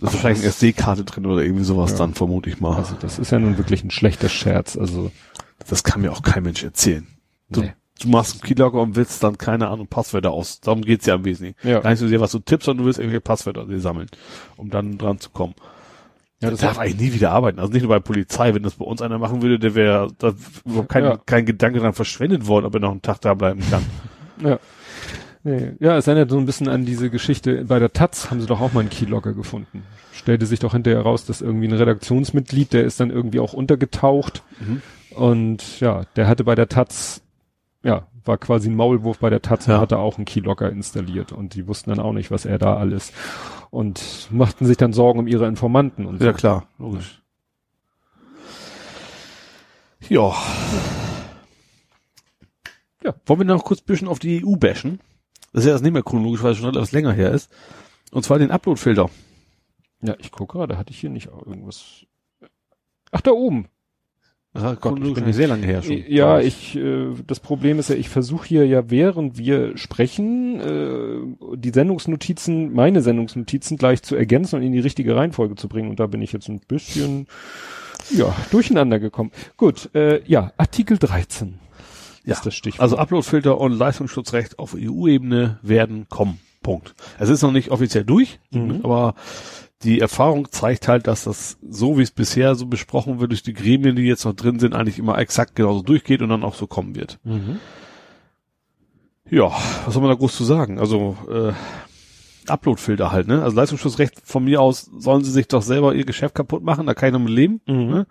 Da 0.00 0.06
ist 0.06 0.14
wahrscheinlich 0.14 0.40
eine 0.42 0.48
SD-Karte 0.50 1.04
drin 1.04 1.26
oder 1.26 1.42
irgendwie 1.42 1.64
sowas 1.64 1.92
Ja. 1.92 1.98
dann, 1.98 2.14
vermute 2.14 2.48
ich 2.50 2.60
mal. 2.60 2.76
Also 2.76 2.94
das 3.00 3.18
ist 3.18 3.32
ja 3.32 3.38
nun 3.38 3.58
wirklich 3.58 3.82
ein 3.84 3.90
schlechter 3.90 4.28
Scherz. 4.28 4.76
Also 4.76 5.10
das 5.68 5.82
kann 5.84 6.00
mir 6.02 6.12
auch 6.12 6.22
kein 6.22 6.42
Mensch 6.44 6.62
erzählen. 6.62 7.06
Du, 7.50 7.62
Nee. 7.62 7.72
du 8.00 8.08
machst 8.08 8.34
einen 8.34 8.40
Keylogger 8.42 8.80
und 8.80 8.94
willst 8.96 9.22
dann, 9.24 9.38
keine 9.38 9.68
Ahnung, 9.68 9.88
Passwörter 9.88 10.30
aus. 10.30 10.60
Darum 10.60 10.82
geht's 10.82 11.06
ja 11.06 11.14
im 11.16 11.24
Wesentlichen. 11.24 11.56
Ja. 11.68 11.80
Gar 11.80 11.90
nicht 11.90 11.98
so 11.98 12.06
sehr, 12.08 12.20
was 12.20 12.30
du 12.32 12.38
tippst, 12.38 12.66
sondern 12.66 12.82
du 12.82 12.86
willst 12.86 12.98
irgendwelche 13.00 13.22
Passwörter 13.22 13.66
sammeln, 13.80 14.08
um 14.56 14.70
dann 14.70 14.98
dran 14.98 15.18
zu 15.18 15.30
kommen. 15.30 15.54
Ja, 16.40 16.46
Ja, 16.46 16.50
das 16.52 16.60
das 16.60 16.68
darf 16.68 16.78
eigentlich 16.78 17.00
nie 17.00 17.14
wieder 17.14 17.32
arbeiten. 17.32 17.58
Also 17.58 17.72
nicht 17.72 17.82
nur 17.82 17.88
bei 17.88 17.98
Polizei. 17.98 18.54
Wenn 18.54 18.62
das 18.62 18.74
bei 18.74 18.84
uns 18.84 19.02
einer 19.02 19.18
machen 19.18 19.42
würde, 19.42 19.58
der 19.58 19.74
wäre 19.74 20.12
da 20.18 20.32
überhaupt 20.64 20.88
kein, 20.90 21.02
Ja. 21.04 21.16
kein 21.26 21.44
Gedanke 21.46 21.80
dran 21.80 21.92
verschwendet 21.94 22.46
worden, 22.46 22.64
ob 22.66 22.74
er 22.74 22.80
noch 22.80 22.92
einen 22.92 23.02
Tag 23.02 23.20
da 23.22 23.34
bleiben 23.34 23.60
kann. 23.68 23.82
Ja. 24.44 24.60
Nee. 25.44 25.72
Ja, 25.80 25.96
es 25.96 26.06
erinnert 26.06 26.30
so 26.30 26.38
ein 26.38 26.46
bisschen 26.46 26.68
an 26.68 26.84
diese 26.84 27.10
Geschichte. 27.10 27.64
Bei 27.64 27.78
der 27.78 27.92
Taz 27.92 28.30
haben 28.30 28.40
sie 28.40 28.46
doch 28.46 28.60
auch 28.60 28.72
mal 28.72 28.80
einen 28.80 28.90
Keylogger 28.90 29.32
gefunden. 29.32 29.84
Stellte 30.12 30.46
sich 30.46 30.58
doch 30.58 30.72
hinterher 30.72 31.02
raus, 31.02 31.24
dass 31.26 31.40
irgendwie 31.40 31.68
ein 31.68 31.72
Redaktionsmitglied, 31.74 32.72
der 32.72 32.84
ist 32.84 32.98
dann 33.00 33.10
irgendwie 33.10 33.40
auch 33.40 33.52
untergetaucht. 33.52 34.42
Mhm. 34.60 34.82
Und 35.16 35.80
ja, 35.80 36.02
der 36.16 36.26
hatte 36.26 36.44
bei 36.44 36.54
der 36.54 36.68
Taz, 36.68 37.22
ja, 37.82 38.06
war 38.24 38.36
quasi 38.36 38.68
ein 38.68 38.74
Maulwurf 38.74 39.18
bei 39.20 39.30
der 39.30 39.40
Taz 39.40 39.66
und 39.68 39.74
Ja. 39.74 39.80
hatte 39.80 39.98
auch 39.98 40.16
einen 40.18 40.24
Keylogger 40.26 40.70
installiert. 40.70 41.32
Und 41.32 41.54
die 41.54 41.66
wussten 41.68 41.90
dann 41.90 42.00
auch 42.00 42.12
nicht, 42.12 42.30
was 42.30 42.44
er 42.44 42.58
da 42.58 42.76
alles. 42.76 43.12
Und 43.70 44.28
machten 44.30 44.66
sich 44.66 44.76
dann 44.76 44.92
Sorgen 44.92 45.20
um 45.20 45.26
ihre 45.28 45.46
Informanten 45.46 46.04
und 46.04 46.18
so. 46.18 46.24
Ja 46.24 46.32
klar, 46.32 46.66
logisch. 46.78 47.22
Ja. 50.08 50.34
Ja, 53.04 53.14
wollen 53.26 53.40
wir 53.40 53.44
noch 53.46 53.64
kurz 53.64 53.80
ein 53.80 53.86
bisschen 53.86 54.08
auf 54.08 54.18
die 54.18 54.44
EU 54.44 54.56
bashen? 54.56 55.00
Das 55.58 55.64
ist 55.64 55.70
ja 55.70 55.72
das 55.72 55.82
nicht 55.82 55.92
mehr 55.92 56.04
chronologisch, 56.04 56.40
weil 56.44 56.52
es 56.52 56.58
schon 56.58 56.68
etwas 56.68 56.92
länger 56.92 57.12
her 57.12 57.32
ist. 57.32 57.50
Und 58.12 58.24
zwar 58.24 58.38
den 58.38 58.52
Uploadfilter. 58.52 59.10
Ja, 60.00 60.14
ich 60.20 60.30
gucke 60.30 60.56
gerade, 60.56 60.78
hatte 60.78 60.92
ich 60.92 61.00
hier 61.00 61.10
nicht 61.10 61.26
irgendwas. 61.26 62.06
Ach, 63.10 63.20
da 63.22 63.32
oben. 63.32 63.66
Hat 64.54 64.62
Gott, 64.62 64.74
ich 64.74 64.80
chronologisch 64.82 65.14
bin 65.14 65.24
nicht 65.24 65.34
sehr 65.34 65.48
lange 65.48 65.66
her 65.66 65.82
schon. 65.82 66.04
Ja, 66.06 66.38
ich, 66.38 66.76
äh, 66.76 67.08
das 67.26 67.40
Problem 67.40 67.80
ist 67.80 67.90
ja, 67.90 67.96
ich 67.96 68.08
versuche 68.08 68.46
hier 68.46 68.68
ja, 68.68 68.88
während 68.88 69.36
wir 69.36 69.76
sprechen, 69.76 70.60
äh, 70.60 71.56
die 71.56 71.70
Sendungsnotizen, 71.70 72.72
meine 72.72 73.02
Sendungsnotizen 73.02 73.78
gleich 73.78 74.04
zu 74.04 74.14
ergänzen 74.14 74.60
und 74.60 74.62
in 74.62 74.70
die 74.70 74.78
richtige 74.78 75.16
Reihenfolge 75.16 75.56
zu 75.56 75.68
bringen. 75.68 75.90
Und 75.90 75.98
da 75.98 76.06
bin 76.06 76.22
ich 76.22 76.30
jetzt 76.30 76.48
ein 76.48 76.60
bisschen, 76.60 77.26
ja, 78.10 78.32
durcheinander 78.52 79.00
gekommen. 79.00 79.32
Gut, 79.56 79.92
äh, 79.92 80.22
ja, 80.24 80.52
Artikel 80.56 80.98
13 80.98 81.58
Ja, 82.28 82.34
ist 82.34 82.46
das 82.46 82.54
Stichwort. 82.54 82.80
Also 82.82 82.96
Uploadfilter 82.98 83.58
und 83.58 83.72
Leistungsschutzrecht 83.72 84.58
auf 84.58 84.74
EU-Ebene 84.78 85.58
werden 85.62 86.06
kommen. 86.08 86.40
Punkt. 86.62 86.94
Es 87.18 87.28
ist 87.28 87.42
noch 87.42 87.52
nicht 87.52 87.70
offiziell 87.70 88.04
durch, 88.04 88.40
Mhm. 88.50 88.80
aber 88.84 89.14
die 89.84 90.00
Erfahrung 90.00 90.50
zeigt 90.50 90.88
halt, 90.88 91.06
dass 91.06 91.24
das 91.24 91.56
so 91.68 91.98
wie 91.98 92.02
es 92.02 92.10
bisher 92.10 92.56
so 92.56 92.66
besprochen 92.66 93.20
wird 93.20 93.30
durch 93.30 93.44
die 93.44 93.52
Gremien, 93.54 93.94
die 93.94 94.02
jetzt 94.02 94.24
noch 94.24 94.34
drin 94.34 94.58
sind, 94.58 94.74
eigentlich 94.74 94.98
immer 94.98 95.16
exakt 95.18 95.54
genauso 95.54 95.82
durchgeht 95.82 96.20
und 96.20 96.28
dann 96.30 96.42
auch 96.42 96.54
so 96.54 96.66
kommen 96.66 96.94
wird. 96.96 97.18
mhm. 97.24 97.58
Ja, 99.30 99.52
was 99.84 99.92
soll 99.92 100.02
man 100.02 100.10
da 100.10 100.16
groß 100.16 100.34
zu 100.34 100.44
sagen? 100.44 100.78
Also 100.78 101.16
äh, 101.30 101.52
Uploadfilter 102.50 103.12
halt, 103.12 103.28
ne? 103.28 103.42
Also 103.42 103.56
Leistungsschutzrecht 103.56 104.20
von 104.24 104.44
mir 104.44 104.60
aus 104.60 104.90
sollen 104.98 105.24
sie 105.24 105.30
sich 105.30 105.48
doch 105.48 105.62
selber 105.62 105.94
ihr 105.94 106.04
Geschäft 106.04 106.34
kaputt 106.34 106.62
machen, 106.62 106.86
da 106.86 106.94
kann 106.94 107.08
ich 107.08 107.12
damit 107.12 107.30
leben. 107.30 107.60
Mhm. 107.66 107.74
Ne? 107.88 108.06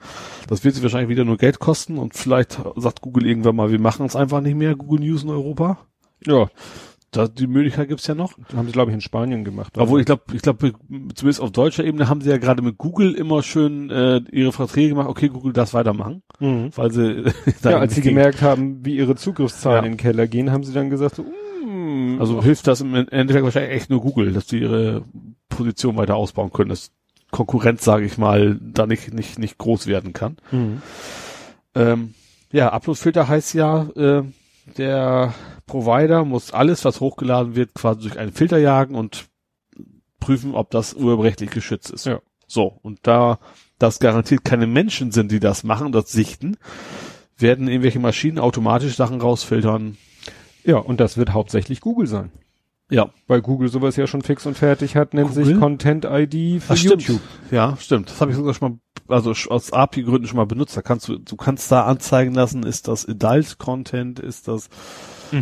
Das 0.48 0.64
wird 0.64 0.76
sie 0.76 0.84
wahrscheinlich 0.84 1.10
wieder 1.10 1.26
nur 1.26 1.38
Geld 1.38 1.60
kosten 1.60 1.98
und 1.98 2.16
vielleicht 2.16 2.60
sagt 2.76 3.02
Google 3.02 3.26
irgendwann 3.26 3.56
mal, 3.56 3.72
wir 3.72 3.80
machen 3.80 4.06
es 4.06 4.16
einfach 4.16 4.42
nicht 4.42 4.56
mehr, 4.56 4.76
Google 4.76 5.00
News 5.02 5.24
in 5.24 5.30
Europa. 5.30 5.78
Ja, 6.26 6.48
Da, 7.12 7.28
die 7.30 7.48
Möglichkeit 7.48 7.88
gibt's 7.88 8.06
ja 8.08 8.16
noch. 8.16 8.34
haben 8.56 8.66
sie, 8.68 8.74
glaube 8.74 8.92
ich, 8.92 8.96
in 8.96 9.02
Spanien 9.02 9.46
gemacht. 9.46 9.78
Obwohl 9.78 10.02
ich 10.02 10.06
glaube, 10.06 10.24
ich 10.34 10.42
glaube, 10.42 10.74
zumindest 11.16 11.40
auf 11.42 11.52
deutscher 11.52 11.86
Ebene 11.86 12.10
haben 12.10 12.20
sie 12.22 12.30
ja 12.30 12.38
gerade 12.38 12.62
mit 12.62 12.78
Google 12.78 13.14
immer 13.14 13.44
schön 13.44 13.90
äh, 13.90 14.18
ihre 14.32 14.52
Verträge 14.52 14.90
gemacht, 14.90 15.08
okay, 15.08 15.30
Google 15.30 15.54
das 15.54 15.74
weitermachen, 15.74 16.22
mhm. 16.40 16.70
weil 16.76 16.92
sie 16.92 17.24
Ja, 17.64 17.78
als 17.80 17.96
sie 17.96 18.02
gemerkt 18.02 18.42
haben, 18.42 18.86
wie 18.86 18.98
ihre 18.98 19.16
Zugriffszahlen 19.16 19.84
Ja. 19.84 19.86
in 19.86 19.92
den 19.94 19.98
Keller 19.98 20.28
gehen, 20.28 20.52
haben 20.52 20.64
sie 20.66 20.74
dann 20.74 20.90
gesagt, 20.90 21.16
so, 21.16 21.26
Also 22.20 22.42
hilft 22.44 22.68
das 22.68 22.82
im 22.82 22.96
Endeffekt 22.96 23.44
wahrscheinlich 23.44 23.72
echt 23.72 23.90
nur 23.90 24.02
Google, 24.02 24.34
dass 24.34 24.48
die 24.48 24.60
ihre 24.60 25.04
Position 25.50 25.98
weiter 25.98 26.16
ausbauen 26.16 26.52
können, 26.52 26.70
dass 26.70 26.92
Konkurrenz, 27.32 27.84
sage 27.84 28.06
ich 28.06 28.18
mal, 28.18 28.58
da 28.62 28.86
nicht, 28.88 29.14
nicht, 29.14 29.40
nicht 29.40 29.58
groß 29.58 29.88
werden 29.88 30.14
kann. 30.14 30.38
mhm. 30.52 30.82
Ähm, 31.76 32.14
ja, 32.52 32.72
Uploadfilter 32.72 33.28
heißt 33.28 33.54
ja, 33.54 33.84
äh, 33.96 34.24
der 34.78 35.34
Provider 35.66 36.24
muss 36.24 36.52
alles, 36.52 36.86
was 36.86 37.02
hochgeladen 37.02 37.56
wird, 37.56 37.74
quasi 37.74 38.02
durch 38.02 38.18
einen 38.18 38.32
Filter 38.32 38.58
jagen 38.58 38.96
und 38.96 39.26
prüfen, 40.20 40.56
ob 40.56 40.72
das 40.72 40.94
urheberrechtlich 40.94 41.52
geschützt 41.52 41.92
ist. 41.92 42.06
Ja. 42.06 42.22
So, 42.48 42.80
und 42.82 43.00
da 43.04 43.38
das 43.80 44.00
garantiert 44.00 44.44
keine 44.44 44.68
Menschen 44.68 45.12
sind, 45.12 45.32
die 45.32 45.40
das 45.40 45.64
machen, 45.64 45.92
das 45.92 46.12
sichten, 46.12 46.58
werden 47.38 47.68
irgendwelche 47.68 48.00
Maschinen 48.00 48.40
automatisch 48.40 48.96
Sachen 48.96 49.22
rausfiltern. 49.22 49.98
Ja, 50.68 50.78
und 50.78 51.00
das 51.00 51.18
wird 51.18 51.34
hauptsächlich 51.34 51.82
Google 51.82 52.08
sein. 52.08 52.32
Ja. 52.90 53.10
Weil 53.28 53.42
Google 53.42 53.70
sowas 53.70 53.96
ja 53.96 54.06
schon 54.06 54.22
fix 54.22 54.46
und 54.46 54.58
fertig 54.58 54.96
hat, 54.96 55.14
nennt 55.14 55.30
Google? 55.30 55.46
sich 55.46 55.60
Content 55.60 56.06
ID 56.06 56.62
für 56.62 56.74
Ach, 56.74 56.78
stimmt. 56.78 57.02
YouTube. 57.04 57.22
Ja, 57.52 57.76
stimmt. 57.80 58.10
Das 58.10 58.22
habe 58.22 58.32
ich 58.32 58.38
sogar 58.38 58.54
schon 58.54 58.80
mal, 59.08 59.16
also 59.16 59.32
aus 59.50 59.74
API-Gründen 59.74 60.28
schon 60.28 60.38
mal 60.38 60.46
benutzt. 60.46 60.76
Da 60.78 60.82
kannst 60.82 61.08
du, 61.08 61.18
du 61.18 61.36
kannst 61.36 61.72
da 61.72 61.86
anzeigen 61.86 62.34
lassen, 62.34 62.64
ist 62.64 62.88
das 62.88 63.08
Adult-Content, 63.08 64.20
ist 64.20 64.48
das, 64.48 64.70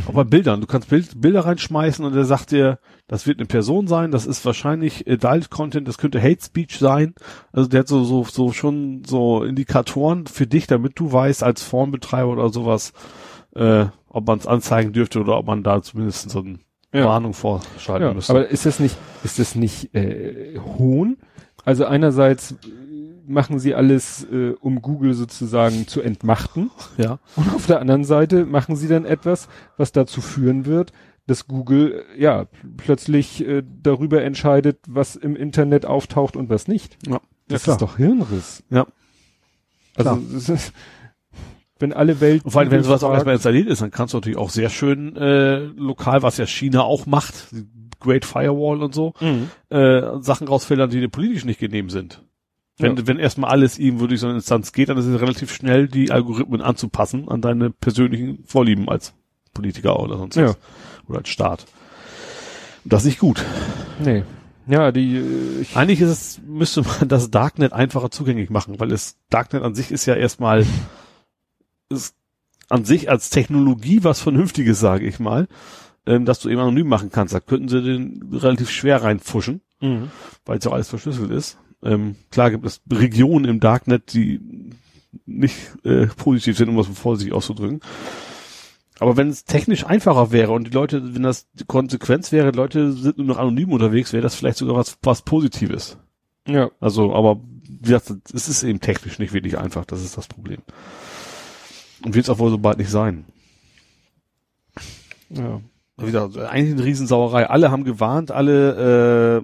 auch 0.07 0.13
bei 0.13 0.23
Bildern. 0.23 0.61
Du 0.61 0.67
kannst 0.67 0.89
Bild, 0.89 1.21
Bilder 1.21 1.45
reinschmeißen 1.45 2.03
und 2.03 2.15
er 2.15 2.25
sagt 2.25 2.51
dir, 2.51 2.79
das 3.07 3.27
wird 3.27 3.39
eine 3.39 3.45
Person 3.45 3.87
sein, 3.87 4.11
das 4.11 4.25
ist 4.25 4.43
wahrscheinlich 4.45 5.07
Adult-Content, 5.07 5.87
das 5.87 5.97
könnte 5.99 6.21
Hate 6.21 6.43
Speech 6.43 6.79
sein. 6.79 7.13
Also 7.51 7.69
der 7.69 7.81
hat 7.81 7.87
so, 7.87 8.03
so, 8.03 8.23
so 8.23 8.51
schon 8.51 9.03
so 9.05 9.43
Indikatoren 9.43 10.25
für 10.25 10.47
dich, 10.47 10.65
damit 10.67 10.99
du 10.99 11.11
weißt, 11.11 11.43
als 11.43 11.61
Formbetreiber 11.61 12.31
oder 12.31 12.49
sowas, 12.49 12.93
äh, 13.55 13.85
ob 14.15 14.25
man 14.27 14.39
es 14.39 14.47
anzeigen 14.47 14.93
dürfte 14.93 15.19
oder 15.19 15.37
ob 15.37 15.45
man 15.47 15.61
da 15.63 15.81
zumindest 15.81 16.29
so 16.29 16.39
eine 16.39 16.59
Ja. 16.93 17.05
Warnung 17.05 17.33
vorschalten 17.33 18.07
Ja, 18.07 18.13
müsste. 18.13 18.31
aber 18.33 18.47
ist 18.47 18.65
das 18.65 18.79
nicht, 18.79 18.95
ist 19.23 19.39
das 19.39 19.55
nicht 19.55 19.93
äh, 19.93 20.57
Hohn? 20.77 21.17
Also 21.65 21.85
einerseits 21.85 22.51
äh, 22.51 22.55
machen 23.27 23.59
sie 23.59 23.75
alles, 23.75 24.23
äh, 24.31 24.51
um 24.61 24.81
Google 24.81 25.13
sozusagen 25.13 25.87
zu 25.87 26.01
entmachten. 26.01 26.71
ja. 26.97 27.19
Und 27.35 27.53
auf 27.53 27.65
der 27.65 27.81
anderen 27.81 28.03
Seite 28.05 28.45
machen 28.45 28.75
sie 28.75 28.87
dann 28.87 29.03
etwas, 29.05 29.49
was 29.77 29.91
dazu 29.91 30.21
führen 30.21 30.65
wird, 30.65 30.93
dass 31.27 31.47
Google 31.47 32.05
äh, 32.15 32.21
ja 32.21 32.45
plötzlich 32.77 33.45
äh, 33.45 33.63
darüber 33.83 34.21
entscheidet, 34.23 34.77
was 34.87 35.15
im 35.15 35.35
Internet 35.35 35.85
auftaucht 35.85 36.35
und 36.37 36.49
was 36.49 36.67
nicht. 36.67 36.97
Ja. 37.07 37.19
Das 37.47 37.63
klar. 37.63 37.75
ist 37.75 37.81
doch 37.81 37.97
Hirnriss. 37.97 38.63
Ja. 38.69 38.87
Also 39.95 40.15
Klar. 40.15 40.19
es 40.37 40.49
ist, 40.49 40.73
wenn 41.79 41.93
alle 41.93 42.19
Welt 42.21 42.45
Und 42.45 42.51
vor 42.51 42.61
allem, 42.61 42.71
wenn 42.71 42.83
sowas 42.83 43.03
auch 43.03 43.11
erstmal 43.13 43.35
installiert 43.35 43.67
ist, 43.67 43.81
dann 43.81 43.91
kannst 43.91 44.13
du 44.13 44.17
natürlich 44.17 44.37
auch 44.37 44.49
sehr 44.49 44.69
schön 44.69 45.15
äh, 45.17 45.57
lokal, 45.57 46.23
was 46.23 46.37
ja 46.37 46.45
China 46.45 46.81
auch 46.83 47.05
macht, 47.05 47.47
Great 47.99 48.25
Firewall 48.25 48.81
und 48.83 48.93
so, 48.93 49.13
Mhm. 49.19 49.49
äh, 49.69 50.21
Sachen 50.21 50.47
rausfiltern, 50.47 50.89
die 50.89 50.99
dir 50.99 51.09
politisch 51.09 51.43
nicht 51.45 51.59
genehm 51.59 51.89
sind. 51.89 52.21
Wenn, 52.77 52.95
Ja. 52.97 53.07
wenn 53.07 53.19
erstmal 53.19 53.51
alles 53.51 53.79
ihm 53.79 53.97
durch 53.99 54.19
so 54.19 54.27
eine 54.27 54.35
Instanz 54.35 54.71
geht, 54.73 54.89
dann 54.89 54.97
ist 54.97 55.05
es 55.05 55.19
relativ 55.21 55.53
schnell, 55.53 55.87
die 55.87 56.11
Algorithmen 56.11 56.61
anzupassen 56.61 57.29
an 57.29 57.41
deine 57.41 57.69
persönlichen 57.71 58.43
Vorlieben 58.45 58.89
als 58.89 59.13
Politiker 59.53 59.99
oder 59.99 60.17
sonst 60.17 60.35
was. 60.37 60.51
Ja. 60.51 60.55
Oder 61.07 61.19
als 61.19 61.29
Staat. 61.29 61.65
Und 62.83 62.91
das 62.93 63.01
ist 63.03 63.07
nicht 63.07 63.19
gut. 63.19 63.43
Nee. 64.03 64.23
Ja, 64.67 64.91
die 64.91 65.15
äh, 65.17 65.61
ich, 65.61 65.75
Eigentlich 65.77 66.01
ist 66.01 66.09
es, 66.09 66.41
müsste 66.45 66.81
man 66.81 67.07
das 67.07 67.31
Darknet 67.31 67.71
einfacher 67.73 68.11
zugänglich 68.11 68.49
machen, 68.49 68.79
weil 68.79 68.89
das 68.89 69.15
Darknet 69.29 69.63
an 69.63 69.73
sich 69.75 69.91
ist 69.91 70.05
ja 70.05 70.15
erstmal 70.15 70.65
ist 71.89 72.15
an 72.69 72.85
sich 72.85 73.09
als 73.09 73.29
Technologie 73.29 74.03
was 74.03 74.21
Vernünftiges, 74.21 74.79
sage 74.79 75.05
ich 75.05 75.19
mal, 75.19 75.47
ähm, 76.05 76.25
dass 76.25 76.39
du 76.39 76.49
eben 76.49 76.59
anonym 76.61 76.87
machen 76.87 77.11
kannst. 77.11 77.33
Da 77.33 77.39
könnten 77.39 77.67
sie 77.69 77.81
den 77.81 78.29
relativ 78.33 78.69
schwer 78.69 79.03
reinfuschen, 79.03 79.61
Mhm. 79.81 80.09
weil 80.45 80.57
es 80.57 80.65
ja 80.65 80.71
alles 80.71 80.89
verschlüsselt 80.89 81.31
ist. 81.31 81.57
Ähm, 81.83 82.15
klar 82.31 82.49
gibt 82.51 82.65
es 82.65 82.81
Regionen 82.91 83.45
im 83.45 83.59
Darknet, 83.59 84.13
die 84.13 84.39
nicht 85.25 85.55
äh, 85.83 86.07
positiv 86.07 86.57
sind, 86.57 86.69
um 86.69 86.77
das 86.77 86.87
vorsichtig 86.87 87.33
auszudrücken. 87.33 87.81
Aber 88.99 89.17
wenn 89.17 89.27
es 89.29 89.43
technisch 89.43 89.85
einfacher 89.85 90.31
wäre 90.31 90.53
und 90.53 90.67
die 90.67 90.71
Leute, 90.71 91.15
wenn 91.15 91.23
das 91.23 91.47
die 91.53 91.65
Konsequenz 91.65 92.31
wäre, 92.31 92.51
Leute 92.51 92.93
sind 92.93 93.17
nur 93.17 93.27
noch 93.27 93.37
anonym 93.37 93.73
unterwegs, 93.73 94.13
wäre 94.13 94.23
das 94.23 94.35
vielleicht 94.35 94.57
sogar 94.57 94.75
was, 94.75 94.97
was 95.03 95.21
Positives. 95.21 95.97
ja, 96.47 96.69
Also, 96.79 97.13
aber 97.13 97.41
wie 97.67 97.77
gesagt, 97.91 98.11
es 98.33 98.47
ist 98.47 98.63
eben 98.63 98.79
technisch 98.79 99.19
nicht 99.19 99.33
wirklich 99.33 99.57
einfach, 99.57 99.83
das 99.85 100.01
ist 100.01 100.17
das 100.17 100.27
Problem. 100.27 100.61
Und 102.05 102.15
wird 102.15 102.25
es 102.25 102.29
auch 102.29 102.39
wohl 102.39 102.51
so 102.51 102.57
bald 102.57 102.77
nicht 102.77 102.89
sein. 102.91 103.25
ja. 105.29 105.59
Wie 105.97 106.07
gesagt, 106.07 106.37
eigentlich 106.37 106.73
eine 106.73 106.83
Riesensauerei. 106.83 107.49
Alle 107.49 107.71
haben 107.71 107.85
gewarnt, 107.85 108.29
alle, 108.29 109.43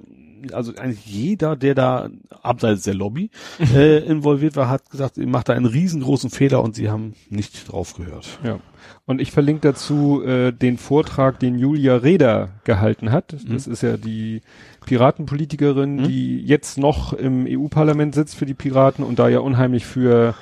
äh, 0.50 0.54
also 0.54 0.76
eigentlich 0.76 1.06
jeder, 1.06 1.56
der 1.56 1.76
da 1.76 2.10
abseits 2.44 2.84
der 2.84 2.94
Lobby 2.94 3.30
äh, 3.74 4.00
involviert 4.00 4.58
war, 4.58 4.68
hat 4.68 4.90
gesagt, 4.90 5.18
ihr 5.18 5.28
macht 5.28 5.48
da 5.48 5.54
einen 5.54 5.66
riesengroßen 5.66 6.30
Fehler 6.30 6.62
und 6.62 6.76
sie 6.76 6.90
haben 6.90 7.14
nicht 7.30 7.72
drauf 7.72 7.94
gehört. 7.96 8.28
Ja. 8.44 8.60
Und 9.06 9.22
ich 9.22 9.32
verlinke 9.32 9.62
dazu 9.62 10.24
äh, 10.24 10.52
den 10.52 10.78
Vortrag, 10.78 11.40
den 11.40 11.58
Julia 11.58 11.96
Reda 11.96 12.50
gehalten 12.66 13.12
hat. 13.14 13.34
Das 13.48 13.66
ist 13.66 13.82
ja 13.82 13.96
die 13.96 14.42
Piratenpolitikerin, 14.86 15.98
Mhm. 15.98 16.04
die 16.04 16.42
jetzt 16.42 16.78
noch 16.78 17.14
im 17.14 17.46
EU-Parlament 17.48 18.14
sitzt 18.14 18.36
für 18.36 18.46
die 18.46 18.54
Piraten 18.56 19.06
und 19.06 19.20
da 19.20 19.30
ja 19.30 19.40
unheimlich 19.40 19.86
für 19.86 20.36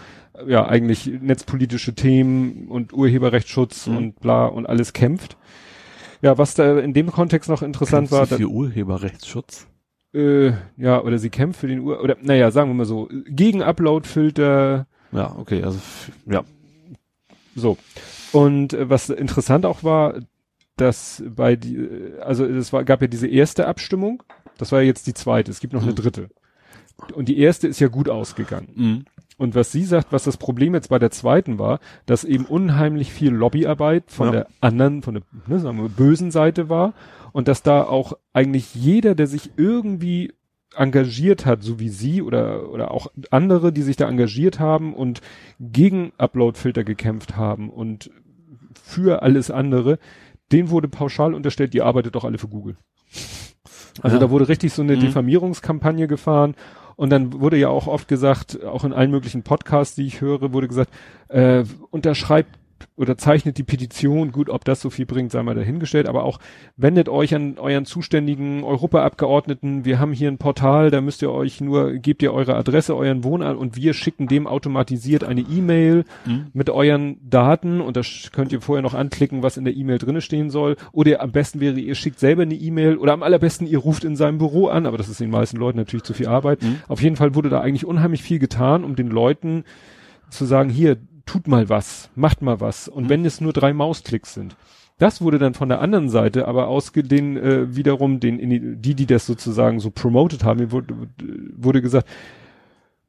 ja 0.48 0.68
eigentlich 0.68 1.06
netzpolitische 1.22 1.94
Themen 1.96 2.68
und 2.70 2.94
Urheberrechtsschutz 2.94 3.88
Mhm. 3.88 3.98
und 3.98 4.20
bla 4.20 4.46
und 4.46 4.66
alles 4.68 4.94
kämpft. 4.94 5.38
Ja, 6.22 6.38
was 6.38 6.54
da 6.54 6.80
in 6.80 6.94
dem 6.94 7.12
Kontext 7.12 7.50
noch 7.50 7.62
interessant 7.62 8.12
war, 8.12 8.26
Sie 8.26 8.36
für 8.38 8.48
Urheberrechtsschutz. 8.50 9.68
äh, 10.14 10.52
ja, 10.78 11.02
oder 11.02 11.18
sie 11.20 11.30
kämpft 11.30 11.60
für 11.62 11.68
den 11.68 11.80
Ur 11.80 12.02
oder 12.04 12.18
naja, 12.22 12.52
sagen 12.52 12.70
wir 12.70 12.74
mal 12.74 12.86
so, 12.86 13.08
gegen 13.28 13.62
Uploadfilter, 13.64 14.88
Ja, 15.12 15.36
okay, 15.38 15.64
also 15.64 15.80
ja. 16.26 16.44
So. 17.56 17.78
Und 18.32 18.74
äh, 18.74 18.90
was 18.90 19.10
interessant 19.10 19.66
auch 19.66 19.84
war, 19.84 20.16
dass 20.78 21.24
bei 21.28 21.56
die, 21.56 21.76
äh, 21.78 22.20
also 22.22 22.46
es 22.46 22.72
war, 22.74 22.84
gab 22.84 23.02
ja 23.02 23.08
diese 23.08 23.28
erste 23.28 23.68
Abstimmung, 23.68 24.24
das 24.58 24.72
war 24.72 24.82
ja 24.82 24.88
jetzt 24.88 25.08
die 25.08 25.14
zweite, 25.14 25.52
es 25.52 25.60
gibt 25.60 25.74
noch 25.74 25.84
eine 25.84 25.92
Mhm. 25.92 25.96
dritte. 25.98 26.30
Und 27.14 27.30
die 27.30 27.40
erste 27.40 27.68
ist 27.68 27.80
ja 27.80 27.88
gut 27.88 28.10
ausgegangen. 28.10 28.68
Mhm. 28.76 29.06
Und 29.40 29.56
was 29.56 29.72
sie 29.72 29.84
sagt, 29.86 30.12
was 30.12 30.26
das 30.26 30.38
Problem 30.38 30.76
jetzt 30.76 30.90
bei 30.90 31.00
der 31.00 31.10
zweiten 31.12 31.58
war, 31.58 31.80
dass 32.06 32.24
eben 32.24 32.46
unheimlich 32.46 33.12
viel 33.12 33.32
Lobbyarbeit 33.32 34.04
von 34.12 34.28
Ja. 34.28 34.32
der 34.34 34.48
anderen, 34.62 35.02
von 35.02 35.16
der 35.16 35.24
ne, 35.48 35.60
sagen 35.60 35.82
wir, 35.82 35.90
bösen 35.90 36.30
Seite 36.30 36.70
war 36.70 36.94
und 37.32 37.48
dass 37.48 37.64
da 37.64 37.82
auch 37.84 38.14
eigentlich 38.34 38.76
jeder, 38.76 39.16
der 39.16 39.26
sich 39.28 39.52
irgendwie 39.58 40.34
engagiert 40.76 41.46
hat, 41.48 41.64
so 41.64 41.80
wie 41.80 41.90
sie 41.90 42.22
oder, 42.22 42.70
oder 42.70 42.92
auch 42.92 43.08
andere, 43.32 43.74
die 43.74 43.82
sich 43.82 43.96
da 43.96 44.08
engagiert 44.08 44.60
haben 44.60 44.94
und 44.94 45.22
gegen 45.60 46.12
Uploadfilter 46.20 46.84
gekämpft 46.84 47.36
haben 47.36 47.70
und 47.72 48.12
für 48.84 49.24
alles 49.24 49.50
andere, 49.50 49.98
denen 50.52 50.70
wurde 50.70 50.88
pauschal 50.88 51.34
unterstellt, 51.34 51.74
die 51.74 51.82
arbeitet 51.82 52.14
doch 52.16 52.24
alle 52.26 52.38
für 52.38 52.48
Google. 52.50 52.76
Also 54.02 54.18
Ja. 54.18 54.20
da 54.20 54.30
wurde 54.30 54.48
richtig 54.48 54.74
so 54.74 54.82
eine 54.82 54.96
Mhm. 54.96 55.00
Diffamierungskampagne 55.02 56.08
gefahren 56.08 56.56
und 57.00 57.12
dann 57.12 57.40
wurde 57.40 57.56
ja 57.56 57.70
auch 57.70 57.88
oft 57.88 58.10
gesagt, 58.10 58.62
auch 58.66 58.84
in 58.84 58.92
allen 58.92 59.10
möglichen 59.10 59.42
Podcasts, 59.42 59.96
die 59.96 60.06
ich 60.06 60.20
höre, 60.20 60.52
wurde 60.52 60.68
gesagt, 60.68 60.92
äh, 61.30 61.64
unterschreibt 61.92 62.59
oder 62.96 63.18
zeichnet 63.18 63.58
die 63.58 63.64
Petition, 63.64 64.32
gut, 64.32 64.50
ob 64.50 64.66
das 64.66 64.82
so 64.82 64.90
viel 64.90 65.06
bringt, 65.06 65.32
sei 65.32 65.42
mal 65.44 65.56
dahingestellt, 65.56 66.08
aber 66.08 66.24
auch 66.24 66.40
wendet 66.78 67.10
euch 67.10 67.34
an 67.36 67.58
euren 67.58 67.86
zuständigen 67.86 68.64
Europaabgeordneten, 68.64 69.86
wir 69.86 70.00
haben 70.00 70.14
hier 70.14 70.30
ein 70.30 70.38
Portal, 70.38 70.92
da 70.92 71.02
müsst 71.02 71.22
ihr 71.22 71.32
euch 71.32 71.62
nur, 71.62 71.94
gebt 71.94 72.22
ihr 72.22 72.34
eure 72.34 72.56
Adresse, 72.56 72.96
euren 72.96 73.24
Wohnort 73.24 73.58
und 73.58 73.76
wir 73.76 73.94
schicken 73.94 74.28
dem 74.28 74.48
automatisiert 74.48 75.24
eine 75.24 75.42
E-Mail 75.42 76.04
Mhm. 76.26 76.48
mit 76.54 76.70
euren 76.70 77.18
Daten 77.28 77.82
und 77.82 77.98
da 77.98 78.02
sch- 78.02 78.32
könnt 78.32 78.52
ihr 78.52 78.62
vorher 78.62 78.82
noch 78.84 78.94
anklicken, 78.94 79.44
was 79.44 79.58
in 79.58 79.66
der 79.66 79.76
E-Mail 79.76 79.98
drinne 79.98 80.22
stehen 80.22 80.50
soll. 80.50 80.76
Oder 80.92 81.22
am 81.22 81.32
besten 81.32 81.60
wäre, 81.60 81.80
ihr 81.80 81.96
schickt 81.96 82.20
selber 82.20 82.44
eine 82.44 82.56
E-Mail 82.56 82.98
oder 82.98 83.14
am 83.14 83.24
allerbesten, 83.24 83.68
ihr 83.68 83.80
ruft 83.80 84.04
in 84.04 84.16
seinem 84.16 84.38
Büro 84.38 84.68
an, 84.68 84.86
aber 84.86 84.98
das 84.98 85.10
ist 85.10 85.20
den 85.20 85.30
meisten 85.30 85.58
Leuten 85.58 85.78
natürlich 85.78 86.04
zu 86.04 86.14
viel 86.14 86.28
Arbeit. 86.28 86.62
Mhm. 86.62 86.78
Auf 86.88 87.02
jeden 87.02 87.16
Fall 87.16 87.36
wurde 87.36 87.50
da 87.50 87.62
eigentlich 87.62 87.86
unheimlich 87.86 88.22
viel 88.24 88.40
getan, 88.40 88.84
um 88.84 88.96
den 88.96 89.08
Leuten 89.10 89.64
zu 90.30 90.46
sagen, 90.46 90.70
hier, 90.70 90.98
tut 91.30 91.48
mal 91.48 91.70
was, 91.70 92.10
macht 92.16 92.42
mal 92.42 92.60
was. 92.60 92.88
Und 92.88 93.04
Mhm. 93.06 93.10
wenn 93.10 93.26
es 93.26 93.40
nur 93.42 93.54
drei 93.54 93.72
Mausklicks 93.74 94.34
sind. 94.34 94.56
Das 94.98 95.22
wurde 95.22 95.38
dann 95.40 95.54
von 95.54 95.70
der 95.70 95.80
anderen 95.80 96.10
Seite 96.10 96.48
aber 96.48 96.68
ausgedehnt, 96.68 97.38
äh, 97.38 97.76
wiederum 97.76 98.20
den, 98.20 98.82
die, 98.82 98.96
die 98.96 99.06
das 99.06 99.26
sozusagen 99.26 99.80
so 99.80 99.92
promoted 99.92 100.44
haben, 100.44 100.72
wurde, 100.72 100.94
wurde 101.56 101.82
gesagt, 101.82 102.08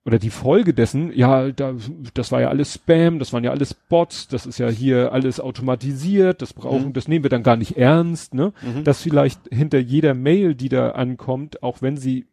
oder 0.05 0.18
die 0.18 0.30
Folge 0.30 0.72
dessen, 0.72 1.12
ja, 1.14 1.51
da, 1.51 1.74
das 2.14 2.30
war 2.32 2.40
ja 2.40 2.48
alles 2.48 2.74
Spam, 2.74 3.18
das 3.18 3.32
waren 3.32 3.42
ja 3.44 3.51
alles 3.51 3.74
Bots, 3.74 4.28
das 4.28 4.47
ist 4.47 4.59
ja 4.59 4.68
hier 4.68 5.12
alles 5.12 5.40
automatisiert, 5.40 6.40
das 6.42 6.52
brauchen, 6.52 6.88
Mhm. 6.88 6.92
das 6.92 7.09
nehmen 7.09 7.24
wir 7.24 7.30
dann 7.30 7.42
gar 7.42 7.56
nicht 7.56 7.76
ernst, 7.76 8.34
ne? 8.34 8.52
Mhm. 8.62 8.84
Dass 8.84 9.02
vielleicht 9.02 9.40
hinter 9.51 9.78
jeder 9.78 10.14
Mail, 10.14 10.55
die 10.55 10.68
da 10.68 10.90
ankommt, 10.92 11.62
auch 11.62 11.82
wenn 11.82 11.97
sie 11.97 12.26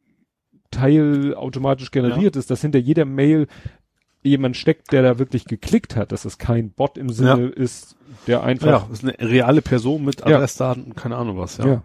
teilautomatisch 0.71 1.91
generiert 1.91 2.35
ist, 2.35 2.51
dass 2.51 2.61
hinter 2.61 2.79
jeder 2.79 3.05
Mail 3.05 3.47
jemand 4.23 4.57
steckt, 4.57 4.91
der 4.91 5.03
da 5.03 5.19
wirklich 5.19 5.45
geklickt 5.45 5.95
hat, 5.95 6.11
dass 6.11 6.25
es 6.25 6.37
kein 6.37 6.71
Bot 6.71 6.97
im 6.97 7.09
Sinne 7.09 7.47
ist, 7.47 7.95
der 8.25 8.43
einfach 8.43 8.67
Ja, 8.67 8.87
ist 8.91 9.03
eine 9.03 9.15
reale 9.19 9.61
Person 9.61 10.03
mit 10.05 10.21
Ja. 10.21 10.37
Adressdaten 10.37 10.83
und 10.85 10.95
keine 10.97 11.15
Ahnung 11.17 11.37
was, 11.37 11.57
ja. 11.57 11.65
ja. 11.67 11.83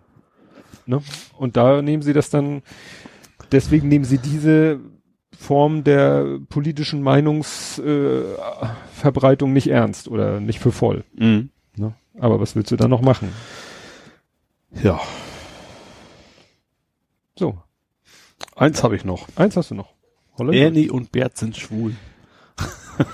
Ne? 0.87 1.03
Und 1.39 1.57
da 1.57 1.83
nehmen 1.83 2.03
sie 2.03 2.13
das 2.13 2.31
dann, 2.31 2.63
deswegen 3.53 3.87
nehmen 3.89 4.05
sie 4.05 4.19
diese 4.19 4.81
Form 5.39 5.85
der 5.85 6.39
politischen 6.49 7.03
Meinungsverbreitung 7.03 9.51
äh, 9.51 9.53
nicht 9.53 9.69
ernst 9.69 10.09
oder 10.09 10.41
nicht 10.41 10.59
für 10.59 10.73
voll. 10.73 11.05
Mhm. 11.15 11.51
Ne? 11.77 11.95
Aber 12.19 12.41
was 12.41 12.57
willst 12.57 12.71
du 12.73 12.77
da 12.77 12.89
noch 12.89 13.03
machen? 13.03 13.29
Ja. 14.83 15.01
So, 17.39 17.59
Eins 18.57 18.83
habe 18.83 18.97
ich 18.97 19.05
noch. 19.05 19.29
eins 19.37 19.57
hast 19.57 19.71
du 19.71 19.75
noch. 19.75 19.93
Holland? 20.39 20.57
Ernie 20.57 20.91
und 20.91 21.13
Bert 21.13 21.37
sind 21.39 21.57
schwul. 21.57 21.95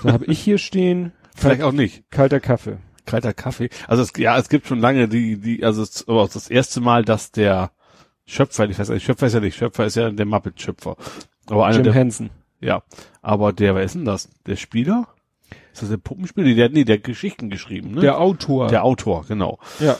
Da 0.03 0.13
habe 0.13 0.25
ich 0.25 0.39
hier 0.39 0.57
stehen, 0.57 1.13
Vielleicht 1.35 1.61
auch 1.61 1.71
nicht. 1.71 2.09
kalter 2.11 2.39
Kaffee. 2.39 2.77
kalter 3.05 3.33
Kaffee. 3.33 3.69
Also 3.87 4.03
es, 4.03 4.11
ja, 4.17 4.37
es 4.37 4.49
gibt 4.49 4.67
schon 4.67 4.79
lange 4.79 5.07
die, 5.07 5.37
die, 5.39 5.63
also 5.63 5.81
es, 5.81 6.07
aber 6.07 6.27
das 6.31 6.49
erste 6.49 6.81
Mal, 6.81 7.03
dass 7.05 7.31
der 7.31 7.71
Schöpfer, 8.25 8.69
ich 8.69 8.77
weiß 8.77 8.89
nicht, 8.89 9.05
Schöpfer 9.05 9.27
ist 9.27 9.33
ja 9.33 9.39
nicht, 9.39 9.57
Schöpfer 9.57 9.85
ist 9.85 9.95
ja 9.95 10.09
der 10.09 10.25
Muppet-Schöpfer. 10.25 10.95
Aber 11.47 11.65
einer 11.65 11.75
Jim 11.75 11.83
der, 11.83 11.93
Henson. 11.93 12.29
ja, 12.59 12.83
aber 13.21 13.53
der, 13.53 13.73
wer 13.75 13.83
ist 13.83 13.95
denn 13.95 14.05
das? 14.05 14.29
Der 14.45 14.55
Spieler? 14.55 15.07
Ist 15.73 15.81
das 15.81 15.89
der 15.89 15.97
Puppenspieler? 15.97 16.53
Der, 16.55 16.69
nee, 16.69 16.83
der 16.83 16.97
hat 16.97 17.03
Geschichten 17.03 17.49
geschrieben, 17.49 17.91
ne? 17.95 18.01
Der 18.01 18.19
Autor. 18.19 18.67
der 18.67 18.83
Autor, 18.83 19.25
genau. 19.27 19.59
ja. 19.79 19.97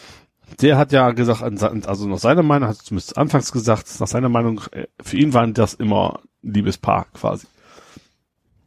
Der 0.62 0.78
hat 0.78 0.92
ja 0.92 1.12
gesagt, 1.12 1.44
also 1.88 2.08
nach 2.08 2.18
seiner 2.18 2.42
Meinung, 2.42 2.70
hat 2.70 2.78
zumindest 2.78 3.18
anfangs 3.20 3.52
gesagt, 3.52 3.86
nach 4.00 4.08
seiner 4.08 4.30
Meinung, 4.30 4.62
äh, 4.72 4.88
für 5.00 5.18
ihn 5.18 5.34
waren 5.34 5.54
das 5.54 5.76
immer 5.76 6.22
Liebespaar 6.42 7.06
quasi. 7.14 7.46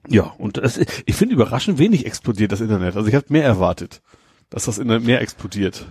Ja, 0.08 0.24
und 0.38 0.56
das, 0.56 0.78
ich 0.78 1.14
finde 1.14 1.34
überraschend 1.34 1.78
wenig 1.78 2.06
explodiert 2.06 2.52
das 2.52 2.60
Internet. 2.60 2.96
Also 2.96 3.08
ich 3.08 3.14
habe 3.14 3.26
mehr 3.28 3.44
erwartet, 3.44 4.02
dass 4.50 4.64
das 4.64 4.78
Internet 4.78 5.04
mehr 5.04 5.20
explodiert. 5.20 5.86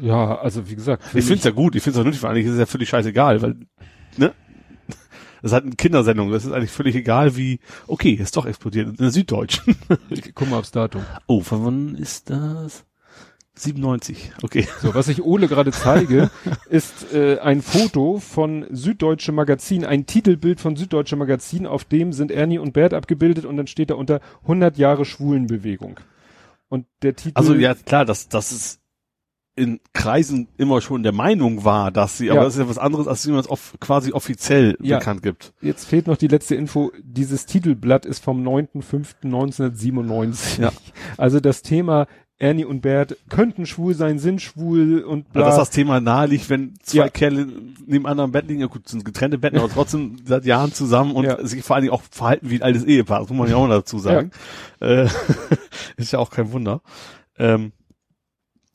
Ja, 0.00 0.38
also 0.38 0.68
wie 0.68 0.74
gesagt. 0.74 1.04
Ich 1.14 1.24
finde 1.24 1.34
es 1.38 1.44
ja 1.44 1.50
gut, 1.50 1.74
ich 1.76 1.82
finde 1.82 1.98
es 1.98 2.00
auch 2.00 2.04
nötig, 2.04 2.22
weil 2.22 2.30
eigentlich 2.30 2.46
ist 2.46 2.52
es 2.52 2.58
ja 2.58 2.66
völlig 2.66 2.88
scheißegal, 2.88 3.42
weil, 3.42 3.56
ne? 4.16 4.34
Das 5.42 5.50
ist 5.50 5.52
halt 5.52 5.64
eine 5.64 5.76
Kindersendung, 5.76 6.30
das 6.30 6.46
ist 6.46 6.52
eigentlich 6.52 6.70
völlig 6.70 6.96
egal 6.96 7.36
wie, 7.36 7.60
okay, 7.86 8.12
ist 8.12 8.36
doch 8.36 8.46
explodiert 8.46 8.88
in 8.88 8.96
der 8.96 9.10
Süddeutschen. 9.10 9.76
Guck 10.34 10.48
mal 10.48 10.58
aufs 10.58 10.70
Datum. 10.70 11.04
Oh, 11.26 11.42
von 11.42 11.64
wann 11.64 11.94
ist 11.96 12.30
das? 12.30 12.86
97, 13.56 14.32
okay. 14.42 14.66
So, 14.82 14.94
was 14.94 15.08
ich 15.08 15.22
Ole 15.22 15.46
gerade 15.48 15.70
zeige, 15.70 16.30
ist 16.68 17.12
äh, 17.14 17.38
ein 17.38 17.62
Foto 17.62 18.18
von 18.18 18.66
Süddeutsche 18.70 19.30
Magazin, 19.32 19.84
ein 19.84 20.06
Titelbild 20.06 20.60
von 20.60 20.74
Süddeutsche 20.76 21.14
Magazin, 21.16 21.66
auf 21.66 21.84
dem 21.84 22.12
sind 22.12 22.32
Ernie 22.32 22.58
und 22.58 22.72
Bert 22.72 22.94
abgebildet 22.94 23.44
und 23.44 23.56
dann 23.56 23.66
steht 23.68 23.90
da 23.90 23.94
unter 23.94 24.20
100 24.42 24.76
Jahre 24.76 25.04
Schwulenbewegung. 25.04 26.00
Und 26.68 26.86
der 27.02 27.14
Titel. 27.14 27.38
Also 27.38 27.54
ja, 27.54 27.74
klar, 27.74 28.04
dass, 28.04 28.28
dass 28.28 28.50
es 28.50 28.80
in 29.56 29.78
Kreisen 29.92 30.48
immer 30.56 30.80
schon 30.80 31.04
der 31.04 31.12
Meinung 31.12 31.64
war, 31.64 31.92
dass 31.92 32.18
sie, 32.18 32.28
aber 32.32 32.40
Ja. 32.40 32.44
das 32.46 32.54
ist 32.54 32.58
ja 32.60 32.68
was 32.68 32.78
anderes, 32.78 33.06
als 33.06 33.24
wie 33.24 33.30
man 33.30 33.38
es 33.38 33.48
off, 33.48 33.74
quasi 33.78 34.10
offiziell 34.10 34.76
Ja. 34.82 34.98
bekannt 34.98 35.22
gibt. 35.22 35.52
Jetzt 35.60 35.84
fehlt 35.84 36.08
noch 36.08 36.16
die 36.16 36.26
letzte 36.26 36.56
Info. 36.56 36.90
Dieses 37.00 37.46
Titelblatt 37.46 38.04
ist 38.04 38.18
vom 38.24 38.42
9.5.1997. 38.42 40.60
Ja. 40.60 40.72
Also 41.16 41.38
das 41.38 41.62
Thema 41.62 42.08
Ernie 42.38 42.64
und 42.64 42.80
Bert 42.80 43.16
könnten 43.28 43.64
schwul 43.64 43.94
sein, 43.94 44.18
sind 44.18 44.42
schwul 44.42 45.02
und 45.02 45.32
bla. 45.32 45.44
Also 45.44 45.56
dass 45.58 45.68
das 45.68 45.74
Thema 45.74 46.00
nahe 46.00 46.26
liegt, 46.26 46.50
wenn 46.50 46.74
zwei 46.82 47.04
Ja. 47.04 47.08
Kerle 47.08 47.46
nebeneinander 47.86 48.24
im 48.24 48.32
Bett 48.32 48.48
liegen, 48.48 48.60
ja 48.60 48.66
gut, 48.66 48.88
sind 48.88 49.04
getrennte 49.04 49.38
Betten, 49.38 49.58
aber 49.58 49.68
trotzdem 49.68 50.16
seit 50.26 50.44
Jahren 50.44 50.72
zusammen 50.72 51.12
und 51.12 51.24
Ja. 51.24 51.46
sich 51.46 51.62
vor 51.62 51.76
allen 51.76 51.84
Dingen 51.84 51.94
auch 51.94 52.02
verhalten 52.10 52.50
wie 52.50 52.56
ein 52.56 52.62
altes 52.62 52.84
Ehepaar, 52.84 53.20
das 53.20 53.28
muss 53.30 53.38
man 53.38 53.48
ja 53.48 53.56
auch 53.56 53.68
dazu 53.68 53.98
sagen. 53.98 54.32
Äh, 54.80 55.06
ist 55.96 56.12
ja 56.12 56.18
auch 56.18 56.30
kein 56.30 56.50
Wunder. 56.50 56.82
Ähm, 57.38 57.72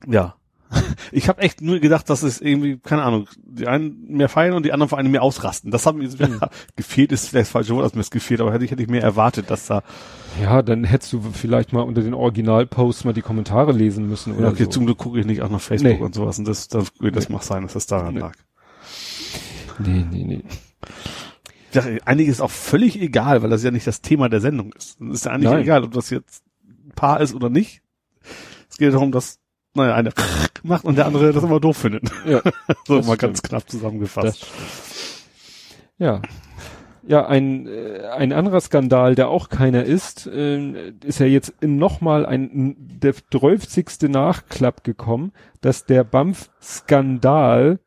ja. 0.08 0.36
Ich 1.12 1.28
habe 1.28 1.42
echt 1.42 1.62
nur 1.62 1.80
gedacht, 1.80 2.08
dass 2.12 2.22
es 2.22 2.40
irgendwie, 2.40 2.78
keine 2.78 3.02
Ahnung, 3.02 3.28
die 3.44 3.68
einen 3.68 4.06
mehr 4.10 4.30
feiern 4.30 4.54
und 4.54 4.64
die 4.64 4.72
anderen 4.74 4.90
vor 4.90 5.00
allem 5.00 5.10
mehr 5.10 5.24
ausrasten. 5.24 5.72
Das 5.72 5.88
hat 5.88 5.96
mir 5.96 6.08
gefehlt, 6.76 7.12
ist 7.12 7.30
vielleicht 7.30 7.48
das 7.48 7.52
falsche 7.52 7.74
Wort, 7.74 7.86
dass 7.86 7.96
mir 7.96 8.02
es 8.02 8.12
gefehlt, 8.12 8.42
aber 8.42 8.54
hätte 8.54 8.66
ich, 8.66 8.70
hätte 8.72 8.84
ich 8.84 8.90
mehr 8.90 9.02
erwartet, 9.02 9.50
dass 9.50 9.66
da, 9.66 9.82
ja, 10.40 10.62
dann 10.62 10.84
hättest 10.84 11.14
du 11.14 11.22
vielleicht 11.34 11.74
mal 11.74 11.82
unter 11.82 12.02
den 12.02 12.14
Originalposts 12.14 13.06
mal 13.06 13.14
die 13.14 13.24
Kommentare 13.24 13.72
lesen 13.72 14.08
müssen 14.08 14.34
oder 14.34 14.48
ja, 14.48 14.52
okay, 14.52 14.66
so. 14.66 14.70
zum 14.70 14.86
Glück 14.86 15.00
gucke 15.00 15.20
ich 15.20 15.26
nicht 15.26 15.42
auch 15.42 15.50
nach 15.50 15.62
Facebook 15.62 15.98
Nee. 16.00 16.04
und 16.06 16.14
sowas 16.14 16.38
und 16.38 16.48
das, 16.48 16.68
das, 16.68 16.92
das 17.00 17.30
mag 17.30 17.42
sein, 17.44 17.64
dass 17.64 17.74
das 17.74 17.88
daran 17.88 18.14
Nee. 18.14 18.20
lag. 18.20 18.34
Nee, 19.80 20.06
nee, 20.12 20.24
nee. 20.26 20.44
Ich 21.72 21.74
dachte, 21.74 22.00
einiges 22.06 22.36
ist 22.36 22.42
auch 22.42 22.52
völlig 22.52 23.00
egal, 23.02 23.42
weil 23.42 23.50
das 23.50 23.64
ja 23.64 23.72
nicht 23.72 23.88
das 23.88 24.02
Thema 24.02 24.28
der 24.30 24.42
Sendung 24.42 24.74
ist. 24.74 25.00
Es 25.02 25.16
ist 25.16 25.26
ja 25.26 25.32
eigentlich 25.32 25.52
Nein. 25.52 25.62
egal, 25.62 25.84
ob 25.84 25.92
das 25.94 26.10
jetzt 26.10 26.44
ein 26.68 26.92
Paar 26.96 27.22
ist 27.22 27.34
oder 27.34 27.50
nicht. 27.50 27.82
Es 28.70 28.78
geht 28.78 28.94
darum, 28.94 29.12
dass, 29.12 29.40
naja, 29.80 29.96
einer 29.96 30.12
macht 30.64 30.86
und 30.86 30.98
der 30.98 31.06
andere 31.06 31.32
das 31.34 31.44
immer 31.44 31.60
doof 31.60 31.78
findet. 31.78 32.12
Ja, 32.26 32.42
so 32.88 32.96
mal 32.96 33.04
stimmt. 33.04 33.20
ganz 33.20 33.42
knapp 33.42 33.70
zusammengefasst. 33.70 34.46
ja. 35.98 36.22
Ja, 37.08 37.26
ein, 37.26 37.66
äh, 37.66 38.02
ein 38.16 38.34
anderer 38.34 38.60
Skandal, 38.62 39.16
der 39.16 39.30
auch 39.30 39.50
keiner 39.50 39.84
ist, 39.84 40.28
äh, 40.28 40.92
ist 41.04 41.20
ja 41.20 41.26
jetzt 41.26 41.54
nochmal 41.66 42.24
ein, 42.26 42.76
der 42.78 43.16
12. 43.16 44.10
Nachklapp 44.10 44.84
gekommen, 44.84 45.32
dass 45.62 45.86
der 45.86 46.04
BAMF-Skandal, 46.04 47.80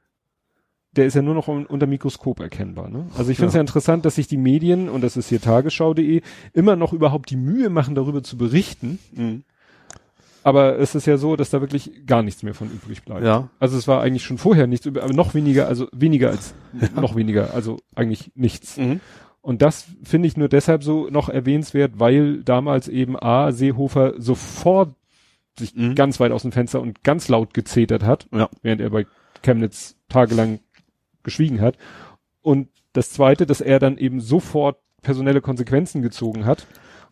der 0.96 1.06
ist 1.06 1.14
ja 1.14 1.22
nur 1.22 1.34
noch 1.34 1.46
un 1.46 1.66
unter 1.66 1.86
Mikroskop 1.86 2.40
erkennbar. 2.40 2.88
Ne? 2.88 3.06
Also 3.16 3.30
ich 3.30 3.36
finde 3.36 3.48
es 3.48 3.54
ja. 3.54 3.58
Ja. 3.58 3.62
interessant, 3.62 4.04
dass 4.06 4.16
sich 4.16 4.26
die 4.26 4.38
Medien, 4.38 4.88
und 4.88 5.02
das 5.02 5.16
ist 5.16 5.28
hier 5.28 5.40
tagesschau.de, 5.40 6.22
immer 6.52 6.74
noch 6.74 6.92
überhaupt 6.92 7.30
die 7.30 7.36
Mühe 7.36 7.70
machen, 7.70 7.94
darüber 7.94 8.24
zu 8.24 8.36
berichten. 8.36 8.98
Mhm. 9.14 9.44
Aber 10.44 10.78
es 10.78 10.94
ist 10.94 11.06
ja 11.06 11.16
so, 11.16 11.36
dass 11.36 11.50
da 11.50 11.60
wirklich 11.60 12.04
gar 12.06 12.22
nichts 12.22 12.42
mehr 12.42 12.54
von 12.54 12.68
übrig 12.70 13.02
bleibt. 13.04 13.24
Ja. 13.24 13.48
Also 13.60 13.76
es 13.78 13.86
war 13.86 14.00
eigentlich 14.02 14.24
schon 14.24 14.38
vorher 14.38 14.66
nichts, 14.66 14.86
aber 14.86 15.06
noch 15.12 15.34
weniger, 15.34 15.68
also 15.68 15.88
weniger 15.92 16.30
als, 16.30 16.54
noch 16.96 17.14
weniger, 17.14 17.54
also 17.54 17.78
eigentlich 17.94 18.32
nichts. 18.34 18.76
Mhm. 18.76 19.00
Und 19.40 19.62
das 19.62 19.86
finde 20.04 20.28
ich 20.28 20.36
nur 20.36 20.48
deshalb 20.48 20.84
so 20.84 21.08
noch 21.10 21.28
erwähnenswert, 21.28 21.92
weil 21.98 22.42
damals 22.44 22.88
eben 22.88 23.16
A, 23.20 23.52
Seehofer 23.52 24.14
sofort 24.20 24.94
sich 25.58 25.74
Mhm. 25.74 25.94
ganz 25.94 26.18
weit 26.20 26.32
aus 26.32 26.42
dem 26.42 26.52
Fenster 26.52 26.80
und 26.80 27.02
ganz 27.04 27.28
laut 27.28 27.52
gezetert 27.54 28.04
hat, 28.04 28.26
Ja. 28.32 28.48
während 28.62 28.80
er 28.80 28.90
bei 28.90 29.06
Chemnitz 29.42 29.96
tagelang 30.08 30.60
geschwiegen 31.24 31.60
hat. 31.60 31.76
Und 32.40 32.68
das 32.92 33.10
zweite, 33.10 33.46
dass 33.46 33.60
er 33.60 33.78
dann 33.78 33.98
eben 33.98 34.20
sofort 34.20 34.78
personelle 35.02 35.40
Konsequenzen 35.40 36.02
gezogen 36.02 36.46
hat 36.46 36.66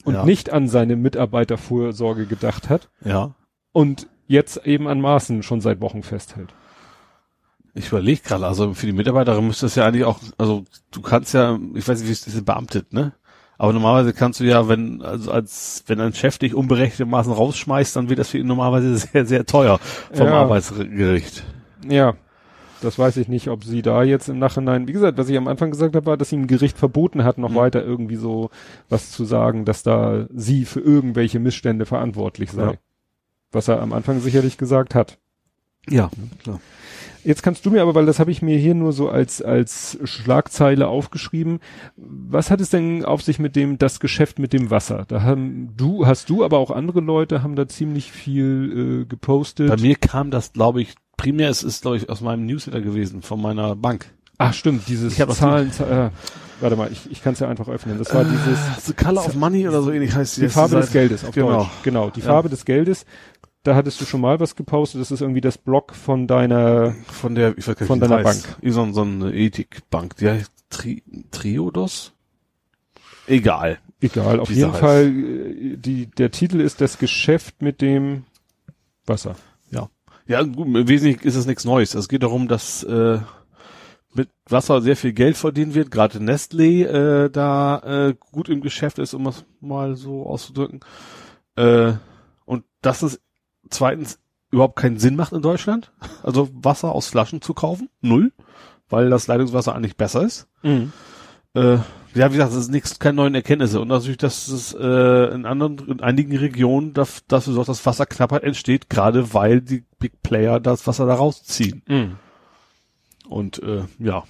und 0.05 0.15
Ja. 0.15 0.25
nicht 0.25 0.51
an 0.51 0.69
seine 0.69 0.97
Mitarbeitervorsorge 0.97 2.27
gedacht 2.27 2.69
hat 2.69 2.89
Ja. 3.05 3.35
und 3.73 4.07
jetzt 4.27 4.65
eben 4.67 4.87
an 4.89 5.01
Maßen 5.01 5.43
schon 5.43 5.61
seit 5.61 5.81
Wochen 5.81 6.03
festhält. 6.03 6.55
Ich 7.75 7.89
überlege 7.89 8.21
gerade, 8.23 8.47
also 8.47 8.75
für 8.75 8.87
die 8.87 8.93
Mitarbeiterin 8.93 9.47
müsste 9.47 9.67
das 9.67 9.77
ja 9.77 9.87
eigentlich 9.87 10.05
auch, 10.05 10.19
also 10.39 10.65
du 10.91 11.01
kannst 11.03 11.35
ja, 11.35 11.59
ich 11.75 11.87
weiß 11.87 12.01
nicht, 12.01 12.09
wie 12.09 12.13
es 12.13 12.27
ist 12.27 12.45
beamtet, 12.45 12.93
ne? 12.93 13.13
Aber 13.59 13.73
normalerweise 13.75 14.15
kannst 14.15 14.41
du 14.41 14.45
ja, 14.45 14.69
wenn, 14.69 15.03
also 15.03 15.31
als, 15.31 15.85
wenn 15.87 16.01
ein 16.01 16.15
Chef 16.15 16.39
dich 16.39 16.55
unberechtigtermaßen 16.55 17.31
rausschmeißt, 17.33 17.95
dann 17.95 18.09
wird 18.09 18.19
das 18.19 18.31
für 18.31 18.39
ihn 18.39 18.47
normalerweise 18.47 18.97
sehr, 19.13 19.27
sehr 19.27 19.45
teuer 19.47 19.79
vom 20.13 20.27
Ja. 20.27 20.33
Arbeitsgericht. 20.41 21.45
Ja, 21.89 22.15
das 22.83 22.99
weiß 22.99 23.17
ich 23.19 23.29
nicht, 23.29 23.49
ob 23.49 23.65
sie 23.65 23.83
da 23.83 24.03
jetzt 24.03 24.29
im 24.29 24.39
Nachhinein, 24.39 24.89
wie 24.89 24.93
gesagt, 24.93 25.19
was 25.19 25.29
ich 25.29 25.37
am 25.37 25.49
Anfang 25.49 25.71
gesagt 25.71 25.95
habe, 25.97 26.07
war, 26.07 26.17
dass 26.17 26.33
ihm 26.33 26.43
ein 26.43 26.47
Gericht 26.47 26.79
verboten 26.79 27.25
hat, 27.25 27.39
noch 27.39 27.51
Mhm. 27.51 27.55
weiter 27.57 27.85
irgendwie 27.85 28.17
so 28.17 28.51
was 28.89 29.11
zu 29.11 29.25
sagen, 29.25 29.65
dass 29.65 29.83
da 29.83 30.27
sie 30.35 30.65
für 30.65 30.81
irgendwelche 30.81 31.39
Missstände 31.41 31.87
verantwortlich 31.87 32.51
sei. 32.53 32.63
Ja. 32.73 32.75
Was 33.53 33.69
er 33.69 33.81
am 33.81 33.93
Anfang 33.93 34.21
sicherlich 34.21 34.59
gesagt 34.59 34.95
hat. 34.95 35.19
Ja, 35.89 36.11
klar. 36.43 36.61
Jetzt 37.23 37.43
kannst 37.43 37.67
du 37.67 37.71
mir 37.71 37.83
aber, 37.83 37.95
weil 37.95 38.07
das 38.07 38.19
habe 38.19 38.31
ich 38.31 38.41
mir 38.41 38.57
hier 38.57 38.75
nur 38.75 38.95
so 38.95 39.11
als, 39.11 39.43
als 39.43 39.99
Schlagzeile 40.05 40.89
aufgeschrieben, 40.89 41.61
was 41.97 42.51
hat 42.51 42.63
es 42.63 42.71
denn 42.71 43.05
auf 43.05 43.21
sich 43.23 43.39
mit 43.39 43.57
dem, 43.57 43.77
das 43.77 44.01
Geschäft 44.01 44.39
mit 44.39 44.55
dem 44.55 44.71
Wasser? 44.71 45.05
Da 45.07 45.21
haben 45.23 45.75
du, 45.77 46.07
hast 46.07 46.31
du, 46.31 46.45
aber 46.45 46.57
auch 46.59 46.71
andere 46.71 47.01
Leute 47.01 47.43
haben 47.43 47.57
da 47.57 47.69
ziemlich 47.69 48.11
viel 48.11 49.03
äh, 49.03 49.05
gepostet. 49.05 49.69
Bei 49.69 49.77
mir 49.77 49.97
kam 49.97 50.31
das, 50.31 50.55
glaube 50.55 50.81
ich, 50.81 50.95
primär, 51.21 51.51
es 51.51 51.63
ist, 51.63 51.83
glaube 51.83 51.97
ich, 51.99 52.09
aus 52.09 52.21
meinem 52.21 52.47
Newsletter 52.47 52.81
gewesen, 52.81 53.23
von 53.23 53.41
meiner 53.41 53.77
Bank. 53.77 54.07
Ach 54.39 54.55
stimmt, 54.55 54.89
dieses 54.89 55.19
Ich 55.19 55.27
Zahlen, 55.29 55.71
äh, 55.81 56.11
warte 56.61 56.77
mal, 56.77 56.91
ich, 56.91 57.11
ich 57.11 57.23
kann 57.23 57.35
es 57.35 57.41
ja 57.41 57.49
einfach 57.49 57.69
öffnen. 57.69 57.99
Das 57.99 58.15
war 58.15 58.25
dieses 58.25 58.87
The 58.87 58.95
Color 58.95 59.27
of 59.27 59.35
Money 59.35 59.69
oder 59.69 59.83
so 59.83 59.91
ähnlich 59.93 60.15
heißt 60.15 60.39
die 60.39 60.49
Farbe 60.49 60.77
des 60.77 60.93
Geldes 60.93 61.25
auf 61.25 61.35
genau. 61.35 61.59
Deutsch. 61.59 61.69
Genau, 61.83 62.09
die 62.11 62.21
Ja. 62.21 62.27
Farbe 62.27 62.49
des 62.49 62.65
Geldes. 62.65 63.05
Da 63.65 63.75
hattest 63.75 64.01
du 64.01 64.07
schon 64.07 64.23
mal 64.23 64.41
was 64.41 64.57
gepostet. 64.57 65.03
Das 65.03 65.11
ist 65.11 65.21
irgendwie 65.21 65.43
das 65.43 65.59
Blog 65.59 65.95
von 65.95 66.27
deiner. 66.27 66.95
Von 67.13 67.35
der, 67.35 67.51
ich 67.59 67.69
weiß 67.69 67.75
gar 67.77 67.81
nicht, 67.83 67.87
Von 67.89 68.01
die 68.01 68.09
deiner. 68.09 68.23
Bank. 68.23 68.43
Wie 68.63 68.71
So, 68.71 68.91
so 68.93 69.03
eine 69.03 69.35
Ethikbank. 69.35 70.17
Die 70.17 70.29
heißt 70.31 70.51
Tri 70.71 71.03
Triodos? 71.31 72.13
Egal. 73.27 73.79
Egal, 74.01 74.41
auf 74.41 74.49
jeden 74.49 74.71
heißt. 74.73 74.81
Fall. 74.81 75.05
äh, 75.09 75.77
Die 75.77 76.07
der 76.07 76.31
Titel 76.31 76.61
ist 76.61 76.81
das 76.81 76.97
Geschäft 76.99 77.61
mit 77.61 77.83
dem 77.83 78.25
Wasser. 79.05 79.37
Ja. 80.31 80.45
Gut, 80.45 80.69
im 80.69 80.87
Wesentlichen 80.87 81.27
ist 81.27 81.35
es 81.35 81.47
nichts 81.47 81.65
Neues. 81.65 81.95
Es 81.95 82.09
geht 82.09 82.23
darum, 82.23 82.47
dass 82.47 82.85
äh, 82.85 83.19
mit 84.15 84.29
Wasser 84.49 84.81
sehr 84.81 84.95
viel 84.95 85.13
Geld 85.13 85.37
verdient 85.37 85.75
wird, 85.75 85.91
gerade 85.91 86.19
Nestlé 86.19 86.85
äh, 86.85 87.31
da 87.31 87.79
äh, 87.81 88.15
gut 88.31 88.49
im 88.49 88.61
Geschäft 88.61 89.01
ist, 89.01 89.13
um 89.13 89.27
es 89.27 89.45
mal 89.61 89.97
so 89.97 90.25
auszudrücken. 90.27 90.81
Äh, 91.57 91.95
und 92.45 92.65
dass 92.81 93.03
es 93.03 93.21
zweitens 93.71 94.21
überhaupt 94.53 94.77
keinen 94.77 95.01
Sinn 95.01 95.17
macht 95.17 95.33
in 95.33 95.43
Deutschland, 95.43 95.91
also 96.23 96.49
Wasser 96.53 96.93
aus 96.93 97.09
Flaschen 97.09 97.43
zu 97.43 97.53
kaufen. 97.53 97.89
Null. 98.01 98.33
Weil 98.89 99.11
das 99.11 99.27
Leitungswasser 99.27 99.75
eigentlich 99.75 99.97
besser 99.97 100.23
ist. 100.23 100.47
Äh, 101.55 101.79
ja, 102.15 102.29
wie 102.31 102.37
gesagt, 102.37 102.53
es 102.53 102.59
ist 102.59 102.71
nichts, 102.71 102.99
keine 102.99 103.17
neuen 103.17 103.35
Erkenntnisse. 103.35 103.81
Und 103.81 103.89
natürlich, 103.89 104.19
dass 104.19 104.49
es 104.49 104.75
äh, 104.75 105.35
in 105.35 105.47
anderen, 105.47 105.79
in 105.89 106.01
einigen 106.01 106.37
Regionen 106.37 106.93
daf- 106.93 107.23
dafür 107.29 107.53
sorgt, 107.53 107.69
dass 107.69 107.87
Wasserknappheit 107.87 108.43
entsteht, 108.43 108.91
gerade 108.91 109.33
weil 109.35 109.61
die 109.61 109.85
Big 109.99 110.23
Player 110.23 110.59
das 110.61 110.87
Wasser 110.87 111.07
da 111.07 111.15
rausziehen. 111.15 111.83
Mhm. 111.87 112.17
Und 113.29 113.63
äh, 113.63 113.85
ja. 113.99 114.25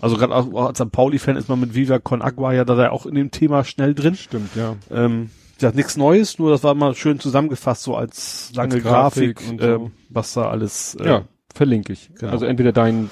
Also 0.00 0.16
gerade 0.16 0.34
auch 0.34 0.66
als 0.66 0.78
St. 0.78 0.92
Pauli-Fan 0.92 1.36
ist 1.36 1.48
man 1.48 1.58
mit 1.58 1.74
Viva 1.74 1.98
Con 1.98 2.22
Agua 2.22 2.52
ja 2.52 2.64
da 2.64 2.90
auch 2.90 3.04
in 3.04 3.16
dem 3.16 3.30
Thema 3.32 3.64
schnell 3.64 3.94
drin. 3.94 4.14
Stimmt, 4.14 4.54
ja. 4.54 4.76
Ähm, 4.92 5.30
ja, 5.60 5.72
nichts 5.72 5.96
Neues, 5.96 6.38
nur 6.38 6.50
das 6.52 6.62
war 6.62 6.74
mal 6.74 6.94
schön 6.94 7.18
zusammengefasst, 7.18 7.82
so 7.82 7.96
als 7.96 8.52
lange 8.54 8.74
Als 8.74 8.82
Grafik 8.84 9.36
Grafik, 9.38 9.50
und 9.50 9.60
und 9.60 9.60
so. 9.60 9.66
ähm, 9.86 9.90
was 10.08 10.32
da 10.34 10.48
alles. 10.50 10.94
Äh, 11.00 11.06
Ja, 11.08 11.22
verlinke 11.52 11.92
ich. 11.92 12.10
Genau. 12.14 12.30
Also 12.30 12.46
entweder 12.46 12.70
deinen 12.70 13.10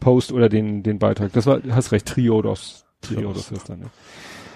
Post 0.00 0.32
oder 0.32 0.48
den, 0.48 0.82
den 0.82 0.98
Beitrag. 0.98 1.32
Das 1.34 1.44
war, 1.44 1.60
hast 1.70 1.92
recht, 1.92 2.06
Triodos. 2.06 2.81
Triodos 3.02 3.50
ist 3.50 3.68
dann, 3.68 3.80
ja. 3.82 3.90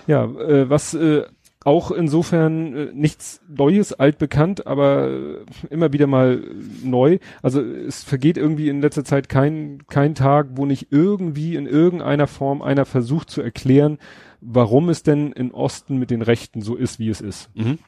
Ja, 0.07 0.25
äh, 0.25 0.71
was 0.71 0.95
äh, 0.95 1.25
auch 1.67 1.91
insofern 1.91 2.77
äh, 2.77 2.93
nichts 2.95 3.41
Neues, 3.49 3.93
altbekannt, 3.93 4.69
aber 4.69 5.09
äh, 5.09 5.45
immer 5.69 5.93
wieder 5.93 6.07
mal 6.07 6.41
neu. 6.85 7.19
Also 7.43 7.61
es 7.61 8.05
vergeht 8.05 8.37
irgendwie 8.37 8.69
in 8.69 8.81
letzter 8.81 9.05
Zeit 9.05 9.29
kein, 9.29 9.83
kein 9.89 10.15
Tag, 10.15 10.51
wo 10.53 10.65
nicht 10.65 10.89
irgendwie 10.91 11.57
in 11.57 11.67
irgendeiner 11.67 12.29
Form 12.29 12.63
einer 12.63 12.85
versucht 12.85 13.31
zu 13.31 13.43
erklären, 13.43 13.99
warum 14.41 14.89
es 14.89 15.03
denn 15.03 15.33
in 15.33 15.51
Osten 15.51 15.99
mit 15.99 16.11
den 16.11 16.23
Rechten 16.23 16.63
so 16.63 16.77
ist, 16.77 17.01
wie 17.01 17.09
es 17.09 17.21
ist. 17.21 17.51
Mhm. 17.57 17.79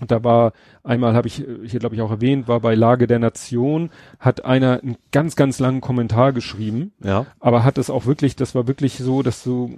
Und 0.00 0.10
da 0.10 0.22
war, 0.24 0.52
einmal 0.84 1.14
habe 1.14 1.28
ich 1.28 1.40
äh, 1.40 1.66
hier 1.66 1.80
glaube 1.80 1.94
ich 1.94 2.02
auch 2.02 2.10
erwähnt, 2.10 2.48
war 2.48 2.60
bei 2.60 2.74
Lage 2.74 3.06
der 3.06 3.18
Nation, 3.18 3.90
hat 4.20 4.44
einer 4.44 4.80
einen 4.82 4.96
ganz, 5.12 5.36
ganz 5.36 5.58
langen 5.58 5.80
Kommentar 5.80 6.32
geschrieben, 6.32 6.92
Ja. 7.02 7.26
aber 7.40 7.64
hat 7.64 7.78
es 7.78 7.88
auch 7.90 8.04
wirklich, 8.06 8.36
das 8.36 8.54
war 8.54 8.66
wirklich 8.68 8.98
so, 8.98 9.22
dass 9.22 9.42
so, 9.42 9.70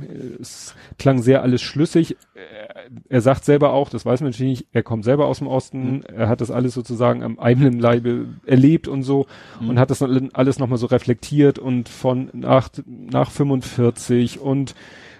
äh, 0.00 0.40
es 0.40 0.74
klang 0.98 1.20
sehr 1.22 1.42
alles 1.42 1.62
schlüssig. 1.62 2.16
Äh, 2.34 2.90
Er 3.08 3.20
sagt 3.20 3.44
selber 3.44 3.72
auch, 3.72 3.90
das 3.90 4.06
weiß 4.06 4.20
man 4.20 4.30
natürlich 4.30 4.60
nicht, 4.60 4.68
er 4.72 4.82
kommt 4.84 5.04
selber 5.04 5.26
aus 5.26 5.38
dem 5.38 5.48
Osten, 5.48 6.04
er 6.04 6.28
hat 6.28 6.40
das 6.40 6.50
alles 6.52 6.72
sozusagen 6.74 7.22
am 7.24 7.38
eigenen 7.38 7.78
Leibe 7.80 8.26
erlebt 8.46 8.86
und 8.88 9.02
so 9.02 9.26
und 9.60 9.78
hat 9.80 9.90
das 9.90 10.02
alles 10.02 10.58
nochmal 10.58 10.78
so 10.78 10.86
reflektiert 10.86 11.58
und 11.58 11.88
von 11.88 12.30
nach, 12.32 12.68
nach 12.86 13.30
45 13.30 14.38
und 14.40 14.74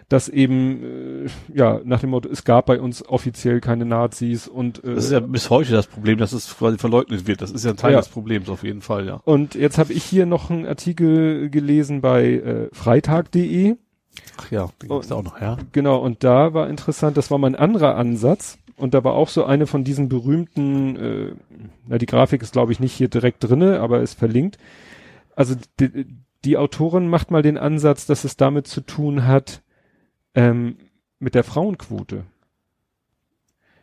dass 0.09 0.29
eben, 0.29 1.25
äh, 1.25 1.29
ja, 1.53 1.81
nach 1.85 2.01
dem 2.01 2.11
Motto, 2.11 2.29
es 2.29 2.45
gab 2.45 2.67
bei 2.67 2.81
uns 2.81 3.05
offiziell 3.09 3.61
keine 3.61 3.85
Nazis 3.85 4.47
und 4.47 4.85
äh, 4.85 4.95
Das 4.95 5.07
ist 5.07 5.11
ja 5.13 5.21
bis 5.21 5.51
heute 5.51 5.73
das 5.73 5.89
Problem, 5.89 6.19
dass 6.19 6.33
es 6.33 6.57
quasi 6.57 6.79
verleugnet 6.79 7.27
wird. 7.27 7.43
Das 7.43 7.51
ist 7.51 7.65
ja 7.65 7.73
ein 7.73 7.77
Teil 7.77 7.93
Ja. 7.93 7.99
des 7.99 8.09
Problems 8.09 8.49
auf 8.49 8.63
jeden 8.63 8.83
Fall, 8.83 9.07
ja. 9.07 9.21
Und 9.25 9.55
jetzt 9.57 9.79
habe 9.79 9.93
ich 9.93 10.05
hier 10.05 10.25
noch 10.27 10.49
einen 10.51 10.65
Artikel 10.67 11.51
gelesen 11.51 12.01
bei 12.03 12.25
äh, 12.35 12.69
freitag.de. 12.73 13.77
Ach 14.39 14.51
ja, 14.51 14.69
den 14.81 14.89
gibt's 14.89 15.09
da 15.09 15.17
auch 15.17 15.25
noch, 15.25 15.41
ja. 15.41 15.57
Genau, 15.73 15.99
und 15.99 16.23
da 16.23 16.55
war 16.55 16.71
interessant, 16.71 17.17
das 17.17 17.31
war 17.31 17.39
mal 17.39 17.49
ein 17.49 17.57
anderer 17.57 17.97
Ansatz. 17.97 18.59
Und 18.77 18.93
da 18.95 19.03
war 19.05 19.15
auch 19.15 19.29
so 19.31 19.45
eine 19.45 19.67
von 19.67 19.85
diesen 19.85 20.09
berühmten, 20.11 20.97
äh, 20.97 21.33
na 21.89 21.97
die 21.99 22.07
Grafik 22.07 22.43
ist 22.43 22.53
glaube 22.53 22.73
ich 22.73 22.79
nicht 22.79 22.93
hier 22.93 23.09
direkt 23.09 23.43
drinne, 23.43 23.81
aber 23.81 24.03
ist 24.03 24.19
verlinkt. 24.19 24.59
Also 25.35 25.55
die, 25.81 26.07
die 26.45 26.57
Autorin 26.59 27.09
macht 27.09 27.31
mal 27.31 27.43
den 27.43 27.57
Ansatz, 27.59 28.05
dass 28.07 28.25
es 28.25 28.37
damit 28.37 28.67
zu 28.67 28.83
tun 28.83 29.27
hat 29.27 29.63
ähm, 30.37 30.77
mit 31.19 31.35
der 31.35 31.43
Frauenquote. 31.43 32.25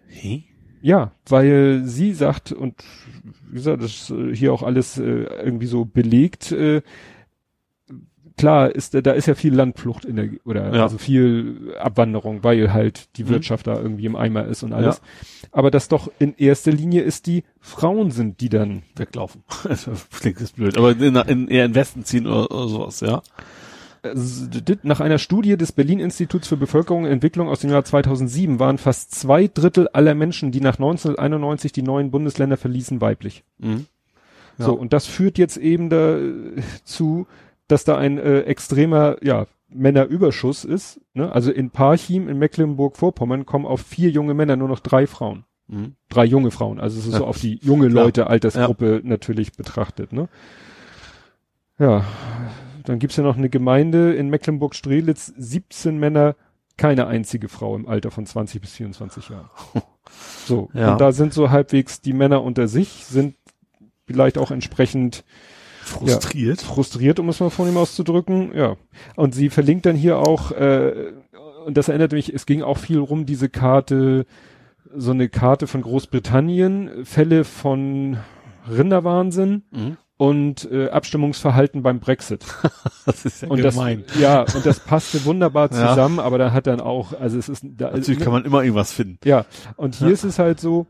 Hey? 0.07 0.45
Ja, 0.81 1.11
weil 1.27 1.81
sie 1.85 2.13
sagt, 2.13 2.51
und 2.51 2.84
wie 3.49 3.55
gesagt, 3.55 3.81
das 3.84 3.91
ist 3.91 4.09
äh, 4.11 4.35
hier 4.35 4.53
auch 4.53 4.63
alles 4.63 4.97
äh, 4.97 5.03
irgendwie 5.03 5.65
so 5.65 5.85
belegt, 5.85 6.51
äh, 6.51 6.81
klar 8.35 8.69
ist, 8.73 8.93
da 9.05 9.11
ist 9.11 9.27
ja 9.27 9.35
viel 9.35 9.53
Landflucht 9.53 10.05
in 10.05 10.15
der, 10.15 10.30
oder 10.43 10.73
Ja. 10.75 10.84
also 10.84 10.97
viel 10.97 11.73
Abwanderung, 11.80 12.43
weil 12.43 12.73
halt 12.73 13.15
die 13.17 13.23
Mhm. 13.23 13.30
Wirtschaft 13.30 13.67
da 13.67 13.80
irgendwie 13.80 14.05
im 14.07 14.15
Eimer 14.15 14.45
ist 14.45 14.63
und 14.63 14.73
alles. 14.73 15.01
Aber 15.51 15.69
das 15.71 15.88
doch 15.88 16.11
in 16.19 16.34
erster 16.35 16.71
Linie 16.71 17.03
ist 17.03 17.27
die 17.27 17.43
Frauen 17.59 18.09
sind, 18.11 18.41
die 18.41 18.49
dann 18.49 18.81
Weglaufen. 18.95 19.43
das 19.63 19.88
klingt 20.19 20.39
jetzt 20.41 20.55
blöd. 20.55 20.77
Aber 20.77 20.91
in, 20.91 21.15
in, 21.15 21.47
eher 21.47 21.65
in 21.65 21.75
Westen 21.75 22.03
ziehen 22.05 22.25
oder, 22.27 22.51
oder 22.51 22.67
sowas, 22.67 22.99
ja. 23.01 23.21
D- 24.03 24.77
Nach 24.84 24.99
einer 24.99 25.17
Studie 25.17 25.55
des 25.55 25.71
Berlin-Instituts 25.71 26.47
für 26.47 26.57
Bevölkerung 26.57 27.03
und 27.05 27.09
Entwicklung 27.11 27.47
aus 27.47 27.59
dem 27.61 27.69
Jahr 27.71 27.85
2007 27.85 28.59
waren 28.59 28.77
fast 28.77 29.15
zwei 29.15 29.47
Drittel 29.47 29.88
aller 29.93 30.13
Menschen, 30.13 30.51
die 30.51 30.59
nach 30.61 30.75
1991 30.75 31.71
die 31.71 31.84
neuen 31.84 32.11
Bundesländer 32.11 32.57
verließen, 32.57 32.99
weiblich. 32.99 33.43
Mhm. 33.59 33.85
Ja. 34.57 34.65
So, 34.65 34.73
und 34.73 34.91
das 34.93 35.07
führt 35.07 35.38
jetzt 35.38 35.57
eben 35.57 35.89
dazu, 35.89 37.27
dass 37.67 37.85
da 37.85 37.97
ein 37.97 38.17
äh, 38.17 38.41
extremer, 38.41 39.15
ja, 39.23 39.47
Männerüberschuss 39.69 40.65
ist. 40.65 40.99
Ne? 41.15 41.31
Also 41.31 41.51
in 41.51 41.71
Parchim 41.71 42.27
in 42.30 42.38
Mecklenburg-Vorpommern 42.38 43.45
kommen 43.47 43.65
auf 43.65 43.81
vier 43.81 44.09
junge 44.11 44.34
Männer 44.35 44.55
nur 44.55 44.67
noch 44.67 44.80
drei 44.81 45.07
Frauen. 45.07 45.45
Mhm. 45.67 45.93
Drei 46.09 46.25
junge 46.25 46.51
Frauen. 46.51 46.80
Also 46.80 46.99
es 46.99 47.05
ist 47.07 47.13
so 47.13 47.21
Ja. 47.23 47.25
auf 47.27 47.39
die 47.39 47.57
junge. 47.63 47.88
Leute, 47.88 48.27
Altersgruppe 48.27 49.01
natürlich 49.03 49.53
betrachtet. 49.53 50.13
Ne? 50.13 50.27
Ja, 51.80 52.03
dann 52.85 52.99
gibt's 52.99 53.15
ja 53.18 53.23
noch 53.23 53.38
eine 53.38 53.49
Gemeinde 53.49 54.14
in 54.14 54.30
Mecklenburg-Strelitz, 54.30 55.34
17 55.38 55.97
Männer, 55.97 56.35
keine 56.77 57.07
einzige 57.07 57.49
Frau 57.49 57.76
im 57.76 57.88
Alter 57.88 58.11
von 58.11 58.26
20 58.26 58.61
bis 58.61 58.73
24 58.73 59.30
Jahren. 59.30 59.49
So, 60.45 60.69
Ja. 60.73 60.91
und 60.91 61.01
da 61.01 61.11
sind 61.14 61.34
so 61.34 61.49
halbwegs 61.49 62.01
die 62.01 62.11
Männer 62.14 62.43
unter 62.43 62.68
sich, 62.68 63.05
sind 63.05 63.35
vielleicht 64.05 64.38
auch 64.38 64.51
entsprechend 64.51 65.23
Frustriert. 65.81 66.61
frustriert, 66.61 67.19
um 67.19 67.30
es 67.30 67.39
mal 67.39 67.49
von 67.49 67.68
ihm 67.69 67.77
auszudrücken. 67.77 68.53
Ja. 68.53 68.76
Und 69.15 69.34
sie 69.34 69.49
verlinkt 69.49 69.85
dann 69.85 69.95
hier 69.95 70.19
auch, 70.19 70.51
äh, 70.51 71.14
und 71.65 71.77
das 71.77 71.88
erinnert 71.88 72.11
mich, 72.11 72.34
es 72.34 72.45
ging 72.45 72.61
auch 72.61 72.77
viel 72.77 72.99
rum, 72.99 73.26
diese 73.26 73.47
Karte, 73.49 74.26
so 74.93 75.11
eine 75.11 75.30
Karte 75.30 75.68
von 75.68 75.81
Großbritannien, 75.81 77.05
Fälle 77.05 77.43
von 77.45 78.18
Rinderwahnsinn 78.69 79.64
Mhm. 79.72 79.97
Und 80.23 80.71
äh, 80.71 80.89
Abstimmungsverhalten 80.89 81.83
beim 81.83 81.99
Brexit. 81.99 82.45
Das 83.05 83.25
ist 83.25 83.41
ja 83.41 83.49
Und 83.49 83.57
gemein. 83.61 84.05
das, 84.07 84.17
ja, 84.17 84.41
und 84.55 84.65
das 84.65 84.79
passte 84.79 85.25
wunderbar 85.25 85.69
Ja. 85.73 85.89
zusammen, 85.89 86.19
aber 86.19 86.37
da 86.37 86.53
hat 86.53 86.67
dann 86.67 86.79
auch, 86.79 87.11
also 87.19 87.37
es 87.37 87.49
ist, 87.49 87.65
da, 87.77 87.91
Natürlich 87.91 88.21
kann 88.21 88.31
man 88.31 88.45
immer 88.45 88.63
irgendwas 88.63 88.93
finden. 88.93 89.19
ja, 89.25 89.45
und 89.75 89.95
hier 89.95 90.07
Ja. 90.07 90.13
ist 90.13 90.23
es 90.23 90.39
halt 90.39 90.61
so, 90.61 90.87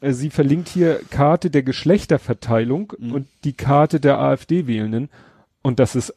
äh, 0.00 0.12
sie 0.12 0.30
verlinkt 0.30 0.68
hier 0.68 1.00
Karte 1.10 1.50
der 1.50 1.64
Geschlechterverteilung 1.64 2.92
Mhm. 2.98 3.12
und 3.12 3.26
die 3.42 3.54
Karte 3.54 3.98
der 3.98 4.20
AfD-Wählenden 4.20 5.08
und 5.62 5.80
das 5.80 5.96
ist 5.96 6.14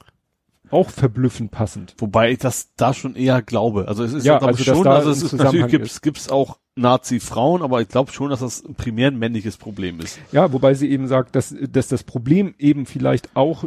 auch 0.71 0.89
verblüffend 0.89 1.51
passend. 1.51 1.95
Wobei 1.97 2.31
ich 2.31 2.37
das 2.39 2.69
da 2.75 2.93
schon 2.93 3.15
eher 3.15 3.41
glaube. 3.41 3.87
Also 3.87 4.03
es 4.03 4.13
ist 4.13 4.25
Ja, 4.25 4.37
glaube 4.37 4.53
also, 4.53 4.63
schon, 4.63 4.83
da 4.83 4.95
also 4.95 5.09
es 5.09 5.23
ist, 5.23 5.33
natürlich 5.33 5.67
gibt's, 5.67 6.01
gibt's 6.01 6.29
auch 6.29 6.57
Nazi-Frauen, 6.75 7.61
aber 7.61 7.81
ich 7.81 7.87
glaube 7.89 8.11
schon, 8.11 8.29
dass 8.29 8.39
das 8.39 8.63
primär 8.77 9.07
ein 9.09 9.19
männliches 9.19 9.57
Problem 9.57 9.99
ist. 9.99 10.19
Ja, 10.31 10.51
wobei 10.53 10.73
sie 10.73 10.89
eben 10.89 11.07
sagt, 11.07 11.35
dass, 11.35 11.53
dass 11.71 11.87
das 11.87 12.03
Problem 12.03 12.53
eben 12.57 12.85
vielleicht 12.85 13.35
auch, 13.35 13.65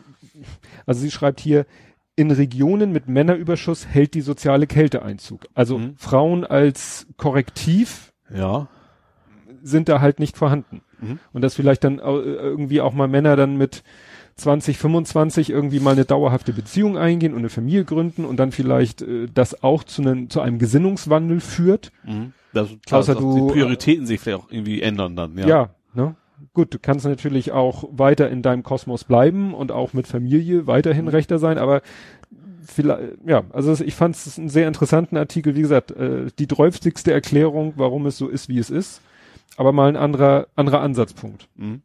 also 0.87 1.01
sie 1.01 1.11
schreibt 1.11 1.41
hier, 1.41 1.67
in 2.15 2.31
Regionen 2.31 2.93
mit 2.93 3.09
Männerüberschuss 3.09 3.87
hält 3.87 4.15
die 4.15 4.21
soziale 4.21 4.67
Kälte 4.67 5.03
Einzug. 5.03 5.47
Also 5.55 5.79
Mhm. 5.79 5.95
Frauen 5.97 6.45
als 6.45 7.07
Korrektiv 7.17 8.13
Ja. 8.35 8.69
sind 9.63 9.89
da 9.89 10.01
halt 10.01 10.19
nicht 10.21 10.37
vorhanden. 10.37 10.83
Mhm. 11.01 11.19
Und 11.33 11.43
dass 11.43 11.55
vielleicht 11.55 11.85
dann 11.85 11.99
irgendwie 11.99 12.81
auch 12.81 12.93
mal 12.93 13.09
Männer 13.09 13.37
dann 13.37 13.57
mit 13.57 13.83
20, 14.37 14.79
25 14.79 15.51
irgendwie 15.51 15.81
mal 15.81 15.93
eine 15.93 16.05
dauerhafte 16.05 16.53
Beziehung 16.53 16.97
eingehen 16.99 17.33
und 17.33 17.41
eine 17.41 17.49
Familie 17.51 17.85
gründen 17.85 18.25
und 18.25 18.37
dann 18.39 18.53
vielleicht 18.53 19.03
äh, 19.03 19.27
das 19.33 19.63
auch 19.63 19.85
zu, 19.85 20.03
einem 20.03 20.31
zu 20.31 20.41
einem 20.41 20.59
Gesinnungswandel 20.59 21.41
führt. 21.41 21.93
Mhm. 22.05 22.33
Das, 22.53 22.69
klar, 22.87 23.01
Außer 23.01 23.15
dass 23.15 23.23
du- 23.23 23.35
die 23.49 23.53
Prioritäten 23.53 24.07
sich 24.07 24.21
vielleicht 24.21 24.39
auch 24.45 24.51
irgendwie 24.51 24.83
ändern 24.83 25.17
dann. 25.17 25.37
Ja. 25.39 25.47
Ja, 25.47 25.71
ne? 25.95 26.17
Gut, 26.55 26.75
du 26.75 26.79
kannst 26.79 27.07
natürlich 27.07 27.53
auch 27.53 27.85
weiter 27.93 28.29
in 28.29 28.43
deinem 28.43 28.63
Kosmos 28.63 29.05
bleiben 29.05 29.55
und 29.55 29.71
auch 29.73 29.93
mit 29.93 30.07
Familie 30.07 30.67
weiterhin 30.67 31.09
rechter 31.09 31.39
sein, 31.39 31.57
aber 31.57 31.83
vielleicht, 32.65 33.01
ja, 33.27 33.45
also 33.53 33.73
ich 33.83 33.95
fand 33.95 34.17
es 34.17 34.39
einen 34.39 34.49
sehr 34.49 34.69
interessanten 34.69 35.17
Artikel, 35.17 35.55
wie 35.57 35.63
gesagt, 35.63 35.93
äh, 35.93 36.27
die 36.39 36.47
dreuftigste 36.47 37.13
Erklärung, 37.13 37.75
warum 37.77 38.07
es 38.07 38.19
so 38.19 38.29
ist, 38.29 38.49
wie 38.49 38.59
es 38.59 38.71
ist, 38.71 39.01
aber 39.57 39.73
mal 39.73 39.89
ein 39.89 39.97
anderer, 39.97 40.47
anderer 40.57 40.81
Ansatzpunkt. 40.81 41.49
Mhm. 41.57 41.83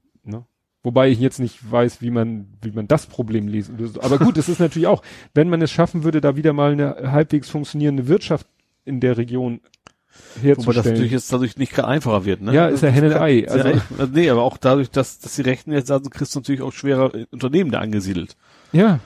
Wobei 0.88 1.10
ich 1.10 1.20
jetzt 1.20 1.40
nicht 1.42 1.70
weiß, 1.70 2.02
wie 2.02 2.12
man, 2.12 2.48
wie 2.62 2.72
man 2.72 2.88
das 2.88 3.08
Problem 3.08 3.50
lesen 3.50 3.78
löst. 3.78 4.02
Aber 4.02 4.18
gut, 4.20 4.38
es 4.38 4.48
ist 4.48 4.62
natürlich 4.62 4.88
auch, 4.88 5.04
wenn 5.34 5.50
man 5.50 5.62
es 5.62 5.70
schaffen 5.70 6.06
würde, 6.06 6.22
da 6.22 6.38
wieder 6.38 6.54
mal 6.54 6.72
eine 6.72 7.12
halbwegs 7.12 7.50
funktionierende 7.50 8.08
Wirtschaft 8.08 8.48
in 8.86 9.02
der 9.02 9.18
Region 9.18 9.60
Wobei 9.60 10.14
das 10.36 10.44
herzustellen. 10.44 10.86
natürlich 10.86 11.12
jetzt 11.12 11.34
dadurch 11.34 11.58
nicht 11.58 11.78
einfacher 11.78 12.24
wird, 12.24 12.42
ne? 12.42 12.54
Ja, 12.54 12.68
ist 12.70 12.84
ja 12.84 12.88
Henne 12.90 13.20
Ei. 13.20 13.46
Also, 13.50 13.68
Also- 13.68 13.82
also, 14.00 14.14
nee, 14.14 14.30
aber 14.30 14.44
auch 14.44 14.56
dadurch, 14.56 14.90
dass, 14.90 15.20
dass 15.20 15.36
die 15.36 15.42
Rechten 15.42 15.74
jetzt 15.74 15.88
sagen, 15.88 16.10
kriegst 16.10 16.34
du 16.34 16.40
natürlich 16.40 16.62
auch 16.62 16.72
schwerer 16.72 17.12
Unternehmen 17.32 17.70
da 17.70 17.80
angesiedelt. 17.80 18.38
Ja. 18.72 19.02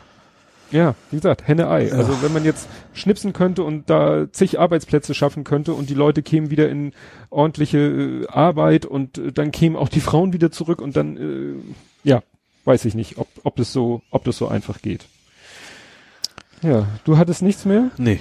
Ja, 0.72 0.96
wie 1.10 1.18
gesagt, 1.18 1.48
Henne-Ei. 1.48 1.92
Also 1.92 2.22
wenn 2.22 2.32
man 2.32 2.46
jetzt 2.46 2.68
schnipsen 2.94 3.34
könnte 3.34 3.64
und 3.64 3.90
da 3.90 4.32
zig 4.32 4.60
Arbeitsplätze 4.60 5.14
schaffen 5.14 5.44
könnte 5.44 5.74
und 5.74 5.90
die 5.90 5.94
Leute 5.94 6.24
kämen 6.24 6.50
wieder 6.50 6.70
in 6.70 6.94
ordentliche 7.30 7.78
äh, 7.78 8.28
Arbeit 8.28 8.86
und 8.86 9.18
äh, 9.18 9.32
dann 9.34 9.52
kämen 9.52 9.76
auch 9.76 9.90
die 9.90 10.00
Frauen 10.00 10.34
wieder 10.34 10.52
zurück 10.52 10.82
und 10.82 10.96
dann, 10.96 11.18
äh, 11.18 12.08
ja, 12.08 12.24
weiß 12.64 12.86
ich 12.86 12.96
nicht, 12.96 13.18
ob, 13.18 13.28
ob 13.44 13.56
das 13.58 13.74
so, 13.74 14.02
ob 14.12 14.24
das 14.24 14.38
so 14.38 14.48
einfach 14.48 14.82
geht. 14.82 15.06
Ja, 16.62 16.88
du 17.04 17.18
hattest 17.18 17.42
nichts 17.42 17.66
mehr? 17.66 17.92
Nee. 17.98 18.20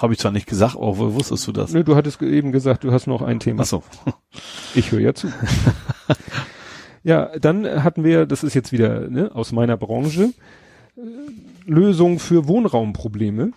Habe 0.00 0.12
ich 0.12 0.18
zwar 0.18 0.32
nicht 0.32 0.48
gesagt, 0.48 0.74
aber 0.76 0.98
woher 0.98 1.14
wusstest 1.14 1.46
du 1.46 1.52
das? 1.52 1.72
Nö, 1.72 1.84
du 1.84 1.94
hattest 1.94 2.20
eben 2.22 2.50
gesagt, 2.50 2.82
du 2.82 2.92
hast 2.92 3.06
noch 3.06 3.22
ein 3.22 3.40
Thema. 3.40 3.62
Ach 3.62 3.66
so. 3.66 3.82
Ich 4.74 4.90
höre 4.90 5.00
ja 5.00 5.14
zu. 5.14 5.28
ja, 7.04 7.30
dann 7.38 7.84
hatten 7.84 8.02
wir, 8.02 8.26
das 8.26 8.42
ist 8.42 8.54
jetzt 8.54 8.72
wieder 8.72 9.08
ne, 9.08 9.30
aus 9.32 9.52
meiner 9.52 9.76
Branche, 9.76 10.32
äh, 10.96 11.00
Lösung 11.66 12.18
für 12.18 12.46
Wohnraumprobleme. 12.48 13.52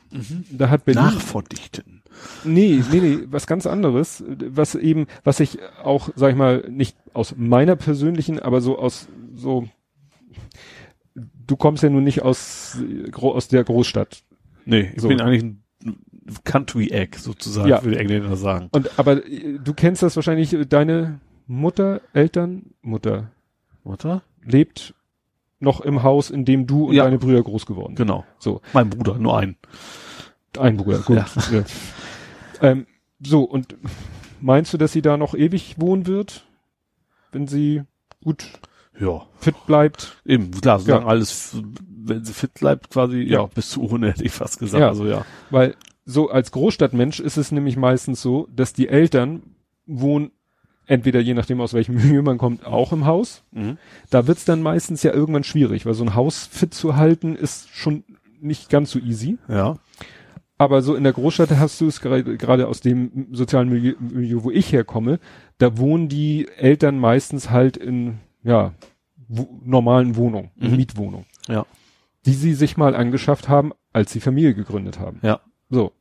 Da 0.51 0.69
hat 0.69 0.85
Berlin 0.85 1.03
Nachverdichten. 1.03 2.01
Nee, 2.43 2.81
nee, 2.91 2.99
nee, 2.99 3.17
was 3.29 3.45
ganz 3.45 3.67
anderes, 3.67 4.23
was 4.27 4.73
eben, 4.75 5.05
was 5.23 5.39
ich 5.39 5.59
auch, 5.83 6.09
sag 6.15 6.31
ich 6.31 6.35
mal, 6.35 6.65
nicht 6.69 6.97
aus 7.13 7.35
meiner 7.37 7.75
persönlichen, 7.75 8.39
aber 8.39 8.59
so 8.61 8.79
aus, 8.79 9.07
so, 9.35 9.67
du 11.15 11.55
kommst 11.55 11.83
ja 11.83 11.89
nun 11.89 12.03
nicht 12.03 12.23
aus, 12.23 12.77
aus 13.13 13.47
der 13.49 13.63
Großstadt. 13.63 14.23
Nee, 14.65 14.91
ich 14.95 15.01
So. 15.01 15.07
bin 15.09 15.21
eigentlich 15.21 15.43
ein 15.43 15.63
Country 16.43 16.89
Egg 16.89 17.17
sozusagen, 17.19 17.69
Ja. 17.69 17.83
würde 17.83 17.99
Engländer 17.99 18.35
sagen. 18.35 18.69
Und, 18.71 18.97
aber 18.99 19.17
du 19.17 19.73
kennst 19.75 20.01
das 20.03 20.15
wahrscheinlich, 20.15 20.55
deine 20.69 21.19
Mutter, 21.45 22.01
Eltern, 22.13 22.63
Mutter, 22.81 23.31
Mutter? 23.83 24.23
lebt 24.43 24.93
noch 25.59 25.81
im 25.81 26.03
Haus, 26.03 26.29
in 26.29 26.45
dem 26.45 26.67
du 26.67 26.85
und 26.89 26.93
Ja. 26.95 27.05
deine 27.05 27.17
Brüder 27.17 27.41
groß 27.43 27.65
geworden 27.65 27.95
sind. 27.97 28.05
Genau. 28.07 28.25
So. 28.39 28.61
Mein 28.73 28.89
Bruder, 28.89 29.15
nur 29.17 29.37
ein. 29.37 29.55
Ein 30.57 30.77
Bruder, 30.77 30.99
gut. 30.99 31.17
Ja. 31.17 31.25
Ja. 31.51 31.63
Ähm, 32.61 32.87
so, 33.23 33.43
und 33.43 33.75
meinst 34.41 34.73
du, 34.73 34.77
dass 34.77 34.91
sie 34.91 35.01
da 35.01 35.17
noch 35.17 35.33
ewig 35.35 35.75
wohnen 35.79 36.07
wird? 36.07 36.45
Wenn 37.31 37.47
sie 37.47 37.83
gut 38.23 38.45
Ja. 38.99 39.25
fit 39.39 39.55
bleibt? 39.67 40.17
Eben, 40.25 40.51
klar, 40.51 40.79
solange 40.79 41.03
Ja. 41.03 41.07
alles, 41.09 41.57
wenn 41.87 42.23
sie 42.25 42.33
fit 42.33 42.53
bleibt, 42.55 42.89
quasi, 42.89 43.19
ja, 43.21 43.45
bis 43.45 43.69
zu 43.71 43.83
100 43.83 44.13
hätte 44.13 44.23
ich 44.23 44.31
fast 44.31 44.59
gesagt. 44.59 44.81
Ja. 44.81 44.87
Also 44.89 45.05
ja. 45.05 45.25
Weil 45.49 45.75
so 46.05 46.29
als 46.29 46.51
Großstadtmensch 46.51 47.19
ist 47.19 47.37
es 47.37 47.51
nämlich 47.51 47.77
meistens 47.77 48.21
so, 48.21 48.47
dass 48.55 48.73
die 48.73 48.87
Eltern 48.87 49.43
wohnen, 49.85 50.31
entweder 50.87 51.19
je 51.19 51.33
nachdem 51.33 51.61
aus 51.61 51.73
welchem 51.73 51.95
Milieu 51.95 52.21
man 52.21 52.37
kommt, 52.37 52.65
auch 52.65 52.91
im 52.93 53.05
Haus. 53.05 53.43
Mhm. 53.51 53.77
Da 54.09 54.25
wird's 54.27 54.45
dann 54.45 54.61
meistens 54.61 55.03
ja 55.03 55.13
irgendwann 55.13 55.43
schwierig, 55.43 55.85
weil 55.85 55.93
so 55.93 56.03
ein 56.03 56.15
Haus 56.15 56.45
fit 56.47 56.73
zu 56.73 56.95
halten 56.95 57.35
ist 57.35 57.69
schon 57.69 58.03
nicht 58.41 58.69
ganz 58.69 58.91
so 58.91 58.99
easy. 58.99 59.37
Ja. 59.47 59.77
Aber 60.57 60.81
so 60.81 60.95
in 60.95 61.03
der 61.03 61.13
Großstadt 61.13 61.51
hast 61.51 61.79
du 61.81 61.87
es 61.87 62.01
gerade 62.01 62.35
gerade 62.37 62.67
aus 62.67 62.81
dem 62.81 63.27
sozialen 63.31 63.69
Milieu, 63.69 63.93
Milieu, 63.99 64.43
wo 64.43 64.49
ich 64.51 64.71
herkomme, 64.71 65.19
da 65.59 65.77
wohnen 65.77 66.09
die 66.09 66.47
Eltern 66.57 66.97
meistens 66.99 67.51
halt 67.51 67.77
in 67.77 68.19
ja 68.43 68.73
wo, 69.27 69.47
normalen 69.63 70.15
Wohnungen, 70.15 70.51
Mhm. 70.55 70.75
Mietwohnungen, 70.77 71.25
Ja. 71.47 71.65
die 72.25 72.33
sie 72.33 72.53
sich 72.53 72.77
mal 72.77 72.95
angeschafft 72.95 73.49
haben, 73.49 73.71
als 73.93 74.11
sie 74.13 74.19
Familie 74.19 74.53
gegründet 74.55 74.99
haben. 74.99 75.19
Ja. 75.21 75.41
So. 75.69 75.91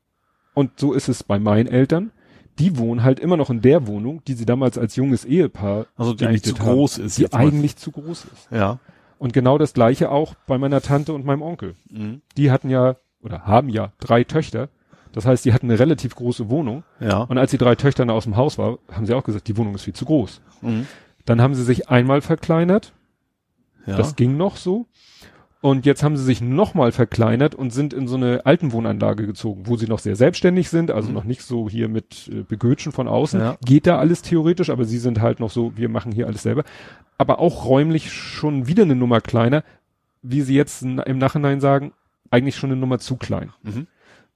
Und 0.54 0.78
so 0.80 0.92
ist 0.94 1.08
es 1.08 1.22
bei 1.22 1.38
meinen 1.38 1.66
Eltern. 1.66 2.12
Die 2.58 2.78
wohnen 2.78 3.02
halt 3.02 3.20
immer 3.20 3.36
noch 3.36 3.50
in 3.50 3.60
der 3.60 3.86
Wohnung, 3.86 4.22
die 4.26 4.34
sie 4.34 4.46
damals 4.46 4.78
als 4.78 4.96
junges 4.96 5.24
Ehepaar 5.24 5.86
Also 5.96 6.14
die 6.14 6.26
eigentlich 6.26 6.42
zu 6.44 6.58
haben, 6.58 6.64
groß 6.74 6.98
ist. 6.98 7.18
die 7.18 7.22
jetzt 7.22 7.32
mal. 7.32 7.40
eigentlich 7.40 7.76
zu 7.76 7.90
groß 7.92 8.24
ist. 8.24 8.48
Ja. 8.50 8.78
Und 9.18 9.32
genau 9.32 9.58
das 9.58 9.74
gleiche 9.74 10.10
auch 10.10 10.34
bei 10.46 10.58
meiner 10.58 10.80
Tante 10.80 11.12
und 11.12 11.24
meinem 11.24 11.42
Onkel. 11.42 11.74
Mhm. 11.90 12.22
Die 12.36 12.50
hatten 12.50 12.70
ja 12.70 12.96
oder 13.22 13.42
haben 13.46 13.68
ja 13.68 13.92
drei 13.98 14.24
Töchter. 14.24 14.68
Das 15.12 15.24
heißt, 15.24 15.44
die 15.44 15.52
hatten 15.54 15.70
eine 15.70 15.78
relativ 15.78 16.14
große 16.14 16.50
Wohnung. 16.50 16.84
Ja. 17.00 17.20
Und 17.22 17.38
als 17.38 17.50
die 17.50 17.58
drei 17.58 17.74
Töchter 17.74 18.08
aus 18.12 18.24
dem 18.24 18.36
Haus 18.36 18.58
war, 18.58 18.78
haben 18.92 19.06
sie 19.06 19.14
auch 19.14 19.24
gesagt, 19.24 19.48
die 19.48 19.56
Wohnung 19.56 19.74
ist 19.74 19.82
viel 19.84 19.94
zu 19.94 20.04
groß. 20.04 20.40
Mhm. 20.60 20.86
Dann 21.24 21.40
haben 21.40 21.54
sie 21.54 21.64
sich 21.64 21.88
einmal 21.88 22.20
verkleinert. 22.20 22.92
Ja. 23.86 23.96
Das 23.96 24.16
ging 24.16 24.36
noch 24.36 24.56
so. 24.56 24.86
Und 25.62 25.86
jetzt 25.86 26.02
haben 26.02 26.16
sie 26.16 26.24
sich 26.24 26.40
nochmal 26.40 26.92
verkleinert 26.92 27.54
und 27.54 27.70
sind 27.72 27.92
in 27.94 28.06
so 28.06 28.16
eine 28.16 28.44
Altenwohnanlage 28.44 29.26
gezogen, 29.26 29.62
wo 29.66 29.76
sie 29.76 29.86
noch 29.86 29.98
sehr 29.98 30.14
selbstständig 30.14 30.68
sind, 30.68 30.90
also 30.90 31.10
noch 31.10 31.24
nicht 31.24 31.42
so 31.42 31.68
hier 31.68 31.88
mit 31.88 32.28
äh, 32.32 32.42
Begötschen 32.42 32.92
von 32.92 33.08
außen. 33.08 33.40
Ja. 33.40 33.56
Geht 33.64 33.86
da 33.86 33.98
alles 33.98 34.22
theoretisch, 34.22 34.70
aber 34.70 34.84
sie 34.84 34.98
sind 34.98 35.20
halt 35.20 35.40
noch 35.40 35.50
so, 35.50 35.76
wir 35.76 35.88
machen 35.88 36.12
hier 36.12 36.26
alles 36.26 36.42
selber. 36.42 36.64
Aber 37.18 37.38
auch 37.38 37.64
räumlich 37.64 38.12
schon 38.12 38.66
wieder 38.68 38.82
eine 38.84 38.94
Nummer 38.94 39.20
kleiner, 39.20 39.64
wie 40.22 40.42
sie 40.42 40.54
jetzt 40.54 40.82
im 40.82 41.18
Nachhinein 41.18 41.60
sagen, 41.60 41.92
eigentlich 42.30 42.56
schon 42.56 42.70
eine 42.70 42.78
Nummer 42.80 42.98
zu 42.98 43.16
klein. 43.16 43.50
Mhm. 43.62 43.86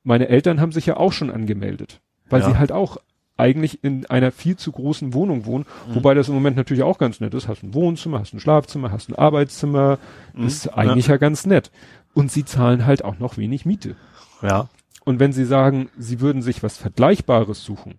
Meine 0.02 0.28
Eltern 0.28 0.60
haben 0.60 0.72
sich 0.72 0.86
ja 0.86 0.96
auch 0.96 1.12
schon 1.12 1.30
angemeldet, 1.30 2.00
weil 2.30 2.40
Ja. 2.40 2.48
sie 2.50 2.58
halt 2.58 2.72
auch 2.72 2.96
eigentlich 3.40 3.82
in 3.82 4.06
einer 4.06 4.30
viel 4.30 4.56
zu 4.56 4.70
großen 4.72 5.14
Wohnung 5.14 5.44
wohnen, 5.46 5.64
Mhm. 5.88 5.94
wobei 5.96 6.14
das 6.14 6.28
im 6.28 6.34
Moment 6.34 6.56
natürlich 6.56 6.82
auch 6.84 6.98
ganz 6.98 7.20
nett 7.20 7.34
ist. 7.34 7.48
Hast 7.48 7.62
ein 7.62 7.74
Wohnzimmer, 7.74 8.20
hast 8.20 8.32
ein 8.34 8.40
Schlafzimmer, 8.40 8.92
hast 8.92 9.08
ein 9.08 9.16
Arbeitszimmer, 9.16 9.98
Mhm. 10.34 10.46
ist 10.46 10.68
eigentlich 10.68 11.08
ja. 11.08 11.16
ganz 11.16 11.46
nett. 11.46 11.70
Und 12.14 12.30
sie 12.30 12.44
zahlen 12.44 12.86
halt 12.86 13.04
auch 13.04 13.18
noch 13.18 13.36
wenig 13.38 13.66
Miete. 13.66 13.96
Ja. 14.42 14.68
Und 15.04 15.18
wenn 15.20 15.32
sie 15.32 15.44
sagen, 15.44 15.88
sie 15.98 16.20
würden 16.20 16.42
sich 16.42 16.62
was 16.62 16.76
Vergleichbares 16.76 17.64
suchen, 17.64 17.98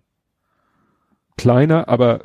kleiner, 1.36 1.88
aber 1.88 2.20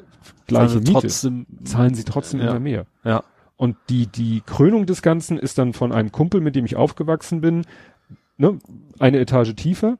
gleiche 0.48 0.64
Also 0.76 0.80
Miete, 0.80 0.92
trotzdem. 0.94 1.46
zahlen 1.64 1.94
sie 1.94 2.04
trotzdem 2.04 2.40
Ja. 2.42 2.52
immer 2.52 2.60
mehr. 2.60 2.86
Ja. 3.04 3.24
Und 3.56 3.76
die, 3.90 4.06
die 4.08 4.42
Krönung 4.46 4.86
des 4.86 5.02
Ganzen 5.02 5.38
ist 5.40 5.58
dann 5.58 5.74
von 5.74 5.92
einem 5.92 6.12
Kumpel, 6.12 6.42
mit 6.42 6.56
dem 6.56 6.66
ich 6.66 6.76
aufgewachsen 6.76 7.42
bin, 7.42 7.66
ne, 8.38 8.60
eine 9.00 9.20
Etage 9.20 9.56
tiefer. 9.56 9.98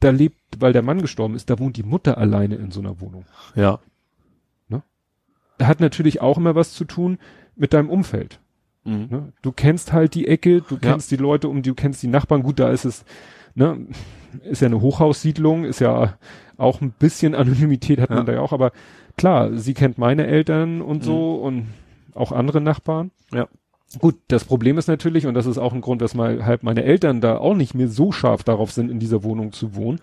Mhm. 0.00 0.06
Da 0.06 0.10
lebt, 0.10 0.40
weil 0.58 0.72
der 0.72 0.82
Mann 0.82 1.00
gestorben 1.02 1.34
ist, 1.34 1.50
da 1.50 1.58
wohnt 1.58 1.76
die 1.76 1.82
Mutter 1.82 2.18
alleine 2.18 2.54
in 2.56 2.70
so 2.70 2.80
einer 2.80 3.00
Wohnung. 3.00 3.24
Ja. 3.54 3.80
Hat 5.60 5.80
natürlich 5.80 6.20
auch 6.20 6.38
immer 6.38 6.54
was 6.54 6.72
zu 6.72 6.84
tun 6.84 7.18
mit 7.56 7.72
deinem 7.72 7.90
Umfeld. 7.90 8.38
Mhm. 8.84 9.08
Ne? 9.10 9.32
Du 9.42 9.50
kennst 9.50 9.92
halt 9.92 10.14
die 10.14 10.28
Ecke, 10.28 10.60
du 10.60 10.76
Ja. 10.76 10.80
kennst 10.92 11.10
die 11.10 11.16
Leute 11.16 11.48
um, 11.48 11.62
du 11.64 11.74
kennst 11.74 12.00
die 12.00 12.06
Nachbarn. 12.06 12.44
Gut, 12.44 12.60
da 12.60 12.70
ist 12.70 12.84
es, 12.84 13.04
ne, 13.56 13.88
ist 14.44 14.62
ja 14.62 14.66
eine 14.66 14.80
Hochhaussiedlung, 14.80 15.64
ist 15.64 15.80
ja 15.80 16.16
auch 16.58 16.80
ein 16.80 16.92
bisschen 16.92 17.34
Anonymität 17.34 17.98
hat 18.00 18.10
Ja. 18.10 18.14
man 18.16 18.26
da 18.26 18.34
ja 18.34 18.40
auch, 18.40 18.52
aber 18.52 18.70
klar, 19.16 19.56
sie 19.56 19.74
kennt 19.74 19.98
meine 19.98 20.28
Eltern 20.28 20.80
und 20.80 21.02
so 21.02 21.34
und 21.34 21.66
auch 22.14 22.30
andere 22.30 22.60
Nachbarn. 22.60 23.10
Ja. 23.32 23.48
Gut, 23.98 24.16
das 24.28 24.44
Problem 24.44 24.76
ist 24.76 24.86
natürlich, 24.86 25.26
und 25.26 25.34
das 25.34 25.46
ist 25.46 25.56
auch 25.56 25.72
ein 25.72 25.80
Grund, 25.80 26.02
dass 26.02 26.14
mal 26.14 26.44
halt 26.44 26.62
meine 26.62 26.84
Eltern 26.84 27.20
da 27.22 27.38
auch 27.38 27.54
nicht 27.54 27.74
mehr 27.74 27.88
so 27.88 28.12
scharf 28.12 28.44
darauf 28.44 28.70
sind, 28.70 28.90
in 28.90 28.98
dieser 29.00 29.22
Wohnung 29.22 29.52
zu 29.52 29.74
wohnen, 29.74 30.00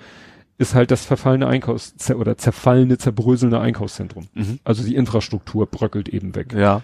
ist 0.57 0.73
halt 0.73 0.89
das 0.89 1.05
verfallene 1.05 1.47
Einkaufs- 1.47 2.09
oder 2.11 2.37
zerfallene, 2.37 2.97
zerbröselnde 2.97 3.59
Einkaufszentrum. 3.59 4.27
Mhm. 4.33 4.59
Also 4.63 4.83
die 4.83 4.95
Infrastruktur 4.95 5.67
bröckelt 5.67 6.09
eben 6.09 6.33
weg. 6.33 6.53
Ja. 6.53 6.81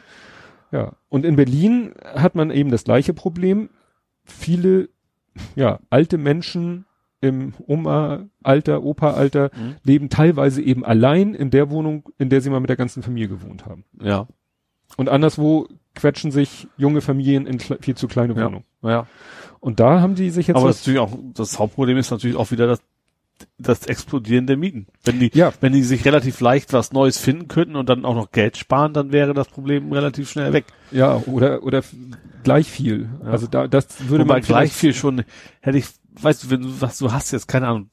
Ja. 0.72 0.94
Und 1.10 1.26
in 1.26 1.36
Berlin 1.38 1.94
hat 2.04 2.36
man 2.36 2.52
eben 2.52 2.70
das 2.70 2.84
gleiche 2.84 3.14
Problem. 3.14 3.70
Viele, 4.24 4.90
ja, 5.56 5.80
alte 5.90 6.18
Menschen 6.18 6.86
im 7.22 7.54
Oma-Alter, 7.66 8.84
Opa-Alter 8.84 9.52
Mhm. 9.56 9.76
leben 9.84 10.10
teilweise 10.10 10.62
eben 10.62 10.84
allein 10.86 11.34
in 11.34 11.50
der 11.50 11.70
Wohnung, 11.70 12.10
in 12.18 12.30
der 12.30 12.42
sie 12.42 12.50
mal 12.50 12.60
mit 12.60 12.70
der 12.70 12.78
ganzen 12.78 13.04
Familie 13.04 13.30
gewohnt 13.30 13.66
haben. 13.66 13.86
Ja. 14.02 14.28
Und 14.98 15.08
anderswo 15.10 15.68
quetschen 15.96 16.32
sich 16.32 16.68
junge 16.78 17.02
Familien 17.02 17.46
in 17.46 17.60
viel 17.60 17.96
zu 17.96 18.08
kleine 18.08 18.34
Ja. 18.36 18.46
Wohnungen. 18.46 18.64
Ja. 18.84 19.08
Und 19.60 19.80
da 19.80 20.02
haben 20.02 20.16
die 20.16 20.30
sich 20.30 20.48
jetzt 20.48 20.58
Aber 20.58 20.68
das 20.68 20.80
natürlich 20.82 21.00
auch, 21.00 21.18
das 21.34 21.60
Hauptproblem 21.60 21.98
ist 21.98 22.10
natürlich 22.12 22.36
auch 22.38 22.50
wieder 22.52 22.68
das, 22.68 22.82
das 23.58 23.86
Explodieren 23.86 24.48
der 24.48 24.58
Mieten. 24.58 24.88
Wenn 25.04 25.20
die, 25.20 25.32
Ja. 25.34 25.52
wenn 25.62 25.74
die 25.74 25.84
sich 25.84 26.06
relativ 26.06 26.40
leicht 26.42 26.74
was 26.74 26.94
Neues 26.94 27.18
finden 27.18 27.48
könnten 27.48 27.76
und 27.76 27.90
dann 27.90 28.06
auch 28.06 28.16
noch 28.16 28.32
Geld 28.32 28.58
sparen, 28.58 28.94
dann 28.94 29.12
wäre 29.12 29.34
das 29.34 29.48
Problem 29.50 29.92
relativ 29.92 30.30
schnell 30.32 30.54
weg. 30.54 30.66
ja, 30.92 31.18
oder, 31.28 31.64
oder 31.64 31.84
gleich 32.44 32.70
viel. 32.70 33.10
Ja. 33.24 33.32
Also 33.32 33.48
da, 33.48 33.68
das 33.68 34.08
würde 34.10 34.24
Wobei 34.24 34.36
man 34.36 34.42
gleich 34.44 34.72
viel 34.74 34.94
schon, 34.94 35.24
hätte 35.60 35.78
ich, 35.78 35.86
weißt 36.22 36.44
du, 36.46 36.50
wenn 36.50 36.62
du 36.62 36.82
was 36.82 36.98
du 36.98 37.12
hast 37.12 37.32
jetzt, 37.32 37.48
keine 37.48 37.68
Ahnung, 37.68 37.90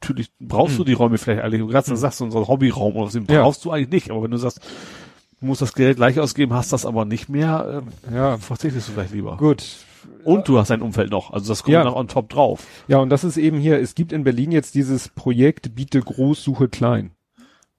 natürlich 0.00 0.30
brauchst 0.38 0.78
du 0.78 0.84
die 0.84 0.92
Räume 0.92 1.18
vielleicht 1.18 1.42
eigentlich, 1.42 1.60
du 1.60 1.66
gerade 1.68 1.96
sagst 1.96 2.20
du, 2.20 2.24
unseren 2.24 2.46
Hobbyraum 2.46 2.94
oder 2.96 3.06
was, 3.06 3.12
den 3.14 3.26
Ja. 3.28 3.42
brauchst 3.42 3.64
du 3.64 3.70
eigentlich 3.72 3.90
nicht, 3.90 4.10
aber 4.10 4.22
wenn 4.22 4.30
du 4.30 4.36
sagst, 4.36 4.60
musst 5.44 5.62
das 5.62 5.74
Geld 5.74 5.96
gleich 5.96 6.18
ausgeben, 6.20 6.52
hast 6.54 6.72
das 6.72 6.84
aber 6.86 7.04
nicht 7.04 7.28
mehr, 7.28 7.82
ähm, 8.08 8.14
Ja, 8.14 8.36
verzichtest 8.38 8.88
du 8.88 8.92
vielleicht 8.92 9.12
lieber. 9.14 9.36
gut. 9.36 9.64
Und 10.24 10.48
du 10.48 10.58
hast 10.58 10.68
dein 10.70 10.82
Umfeld 10.82 11.10
noch, 11.10 11.32
also 11.32 11.48
das 11.48 11.62
kommt 11.62 11.74
Ja. 11.74 11.84
noch 11.84 11.96
on 11.96 12.08
top 12.08 12.28
drauf. 12.28 12.66
Ja, 12.88 12.98
und 12.98 13.08
das 13.10 13.24
ist 13.24 13.36
eben 13.36 13.58
hier, 13.58 13.78
es 13.80 13.94
gibt 13.94 14.12
in 14.12 14.24
Berlin 14.24 14.52
jetzt 14.52 14.74
dieses 14.74 15.08
Projekt 15.08 15.74
Biete 15.74 16.00
groß, 16.00 16.42
suche 16.42 16.68
klein. 16.68 17.10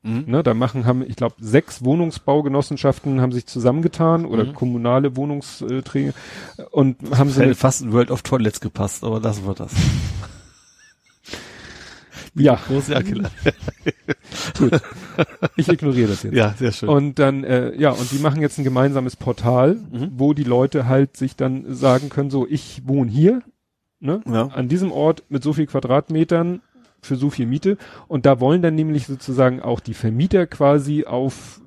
Mhm. 0.04 0.24
Ne, 0.28 0.44
da 0.44 0.54
machen, 0.54 0.86
haben, 0.86 1.04
ich 1.08 1.16
glaube, 1.16 1.36
sechs 1.40 1.84
Wohnungsbaugenossenschaften 1.84 3.22
haben 3.22 3.32
sich 3.32 3.48
zusammengetan 3.48 4.26
oder 4.26 4.44
Mhm. 4.46 4.54
kommunale 4.54 5.16
Wohnungsträger 5.16 6.14
und 6.72 6.98
haben 7.18 7.28
Das 7.30 7.36
sie, 7.36 7.42
hätte 7.42 7.56
fast 7.56 7.82
ein 7.82 7.92
World 7.94 8.12
of 8.12 8.22
Toilets 8.22 8.60
gepasst, 8.60 9.04
aber 9.04 9.20
lassen 9.20 9.46
wir 9.48 9.54
das. 9.56 9.72
ja, 12.36 12.60
Große 12.68 12.96
Akela. 12.96 13.30
gut. 14.60 14.82
Ich 15.56 15.70
ignoriere 15.70 16.10
das 16.10 16.24
jetzt. 16.24 16.34
Ja, 16.36 16.54
sehr 16.58 16.72
schön. 16.72 16.90
Und 16.90 17.20
dann, 17.20 17.44
äh, 17.44 17.76
ja, 17.76 17.92
und 17.92 18.12
die 18.12 18.20
machen 18.20 18.42
jetzt 18.42 18.58
ein 18.58 18.64
gemeinsames 18.64 19.16
Portal, 19.16 19.76
Mhm. 19.92 20.12
wo 20.18 20.34
die 20.34 20.44
Leute 20.44 20.88
halt 20.88 21.16
sich 21.18 21.36
dann 21.36 21.74
sagen 21.74 22.10
können, 22.10 22.30
so, 22.30 22.46
ich 22.48 22.82
wohne 22.86 23.10
hier, 23.10 23.42
ne, 24.00 24.22
ja. 24.28 24.48
an 24.48 24.68
diesem 24.68 24.92
Ort 24.92 25.24
mit 25.30 25.44
so 25.44 25.54
viel 25.54 25.66
Quadratmetern 25.68 26.62
für 27.02 27.16
so 27.16 27.30
viel 27.30 27.46
Miete. 27.46 27.78
Und 28.08 28.26
da 28.26 28.40
wollen 28.40 28.62
dann 28.62 28.76
nämlich 28.76 29.06
sozusagen 29.08 29.62
auch 29.62 29.80
die 29.80 29.94
Vermieter 29.94 30.48
quasi 30.48 31.06
auf, 31.06 31.62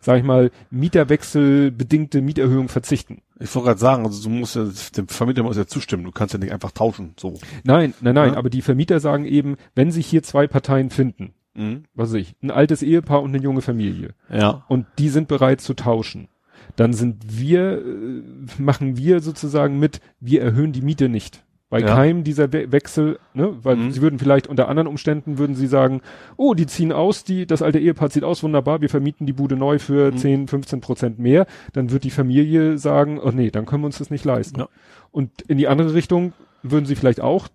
sag 0.00 0.18
ich 0.18 0.24
mal, 0.24 0.50
Mieterwechselbedingte 0.70 2.20
Mieterhöhung 2.20 2.68
verzichten. 2.68 3.22
Ich 3.40 3.54
wollte 3.54 3.66
gerade 3.68 3.80
sagen, 3.80 4.04
also 4.04 4.22
du 4.22 4.30
musst 4.30 4.56
ja, 4.56 4.66
dem 4.96 5.08
Vermieter 5.08 5.42
muss 5.42 5.56
ja 5.56 5.66
zustimmen, 5.66 6.04
du 6.04 6.10
kannst 6.10 6.34
ja 6.34 6.40
nicht 6.40 6.52
einfach 6.52 6.72
tauschen, 6.72 7.14
so. 7.18 7.34
Nein, 7.64 7.94
nein, 8.00 8.14
nein, 8.14 8.32
Ja. 8.32 8.36
aber 8.36 8.50
die 8.50 8.62
Vermieter 8.62 8.98
sagen 9.00 9.24
eben, 9.24 9.56
wenn 9.74 9.90
sich 9.92 10.06
hier 10.06 10.22
zwei 10.22 10.46
Parteien 10.46 10.90
finden, 10.90 11.34
Mhm. 11.54 11.84
was 11.94 12.10
weiß 12.10 12.16
ich, 12.20 12.34
ein 12.42 12.50
altes 12.50 12.82
Ehepaar 12.82 13.22
und 13.22 13.34
eine 13.34 13.42
junge 13.42 13.62
Familie, 13.62 14.14
Ja. 14.32 14.64
und 14.68 14.86
die 14.98 15.08
sind 15.08 15.28
bereit 15.28 15.60
zu 15.60 15.74
tauschen, 15.74 16.28
dann 16.76 16.92
sind 16.92 17.38
wir, 17.38 17.78
äh, 17.84 18.22
machen 18.58 18.96
wir 18.96 19.20
sozusagen 19.20 19.78
mit, 19.78 20.00
wir 20.20 20.42
erhöhen 20.42 20.72
die 20.72 20.82
Miete 20.82 21.08
nicht. 21.08 21.44
Bei 21.70 21.80
Ja. 21.80 21.86
keinem 21.94 22.24
dieser 22.24 22.50
We 22.52 22.72
Wechsel, 22.72 23.18
ne, 23.34 23.54
weil 23.62 23.76
Mhm. 23.76 23.90
sie 23.92 24.00
würden 24.00 24.18
vielleicht 24.18 24.46
unter 24.46 24.68
anderen 24.68 24.86
Umständen 24.86 25.36
würden 25.36 25.54
sie 25.54 25.66
sagen, 25.66 26.00
oh, 26.38 26.54
die 26.54 26.66
ziehen 26.66 26.92
aus, 26.92 27.24
die, 27.24 27.44
das 27.46 27.60
alte 27.60 27.78
Ehepaar 27.78 28.08
zieht 28.08 28.24
aus, 28.24 28.42
wunderbar, 28.42 28.80
wir 28.80 28.88
vermieten 28.88 29.26
die 29.26 29.34
Bude 29.34 29.54
neu 29.56 29.78
für 29.78 30.10
Mhm. 30.12 30.16
10, 30.16 30.48
15 30.48 30.80
Prozent 30.80 31.18
mehr, 31.18 31.46
dann 31.74 31.90
wird 31.90 32.04
die 32.04 32.10
Familie 32.10 32.78
sagen, 32.78 33.20
oh 33.22 33.30
nee, 33.32 33.50
dann 33.50 33.66
können 33.66 33.82
wir 33.82 33.86
uns 33.86 33.98
das 33.98 34.08
nicht 34.10 34.24
leisten. 34.24 34.60
Ja. 34.60 34.68
Und 35.12 35.42
in 35.42 35.58
die 35.58 35.68
andere 35.68 35.92
Richtung 35.92 36.32
würden 36.62 36.86
sie 36.86 36.96
vielleicht 36.96 37.20
auch 37.20 37.48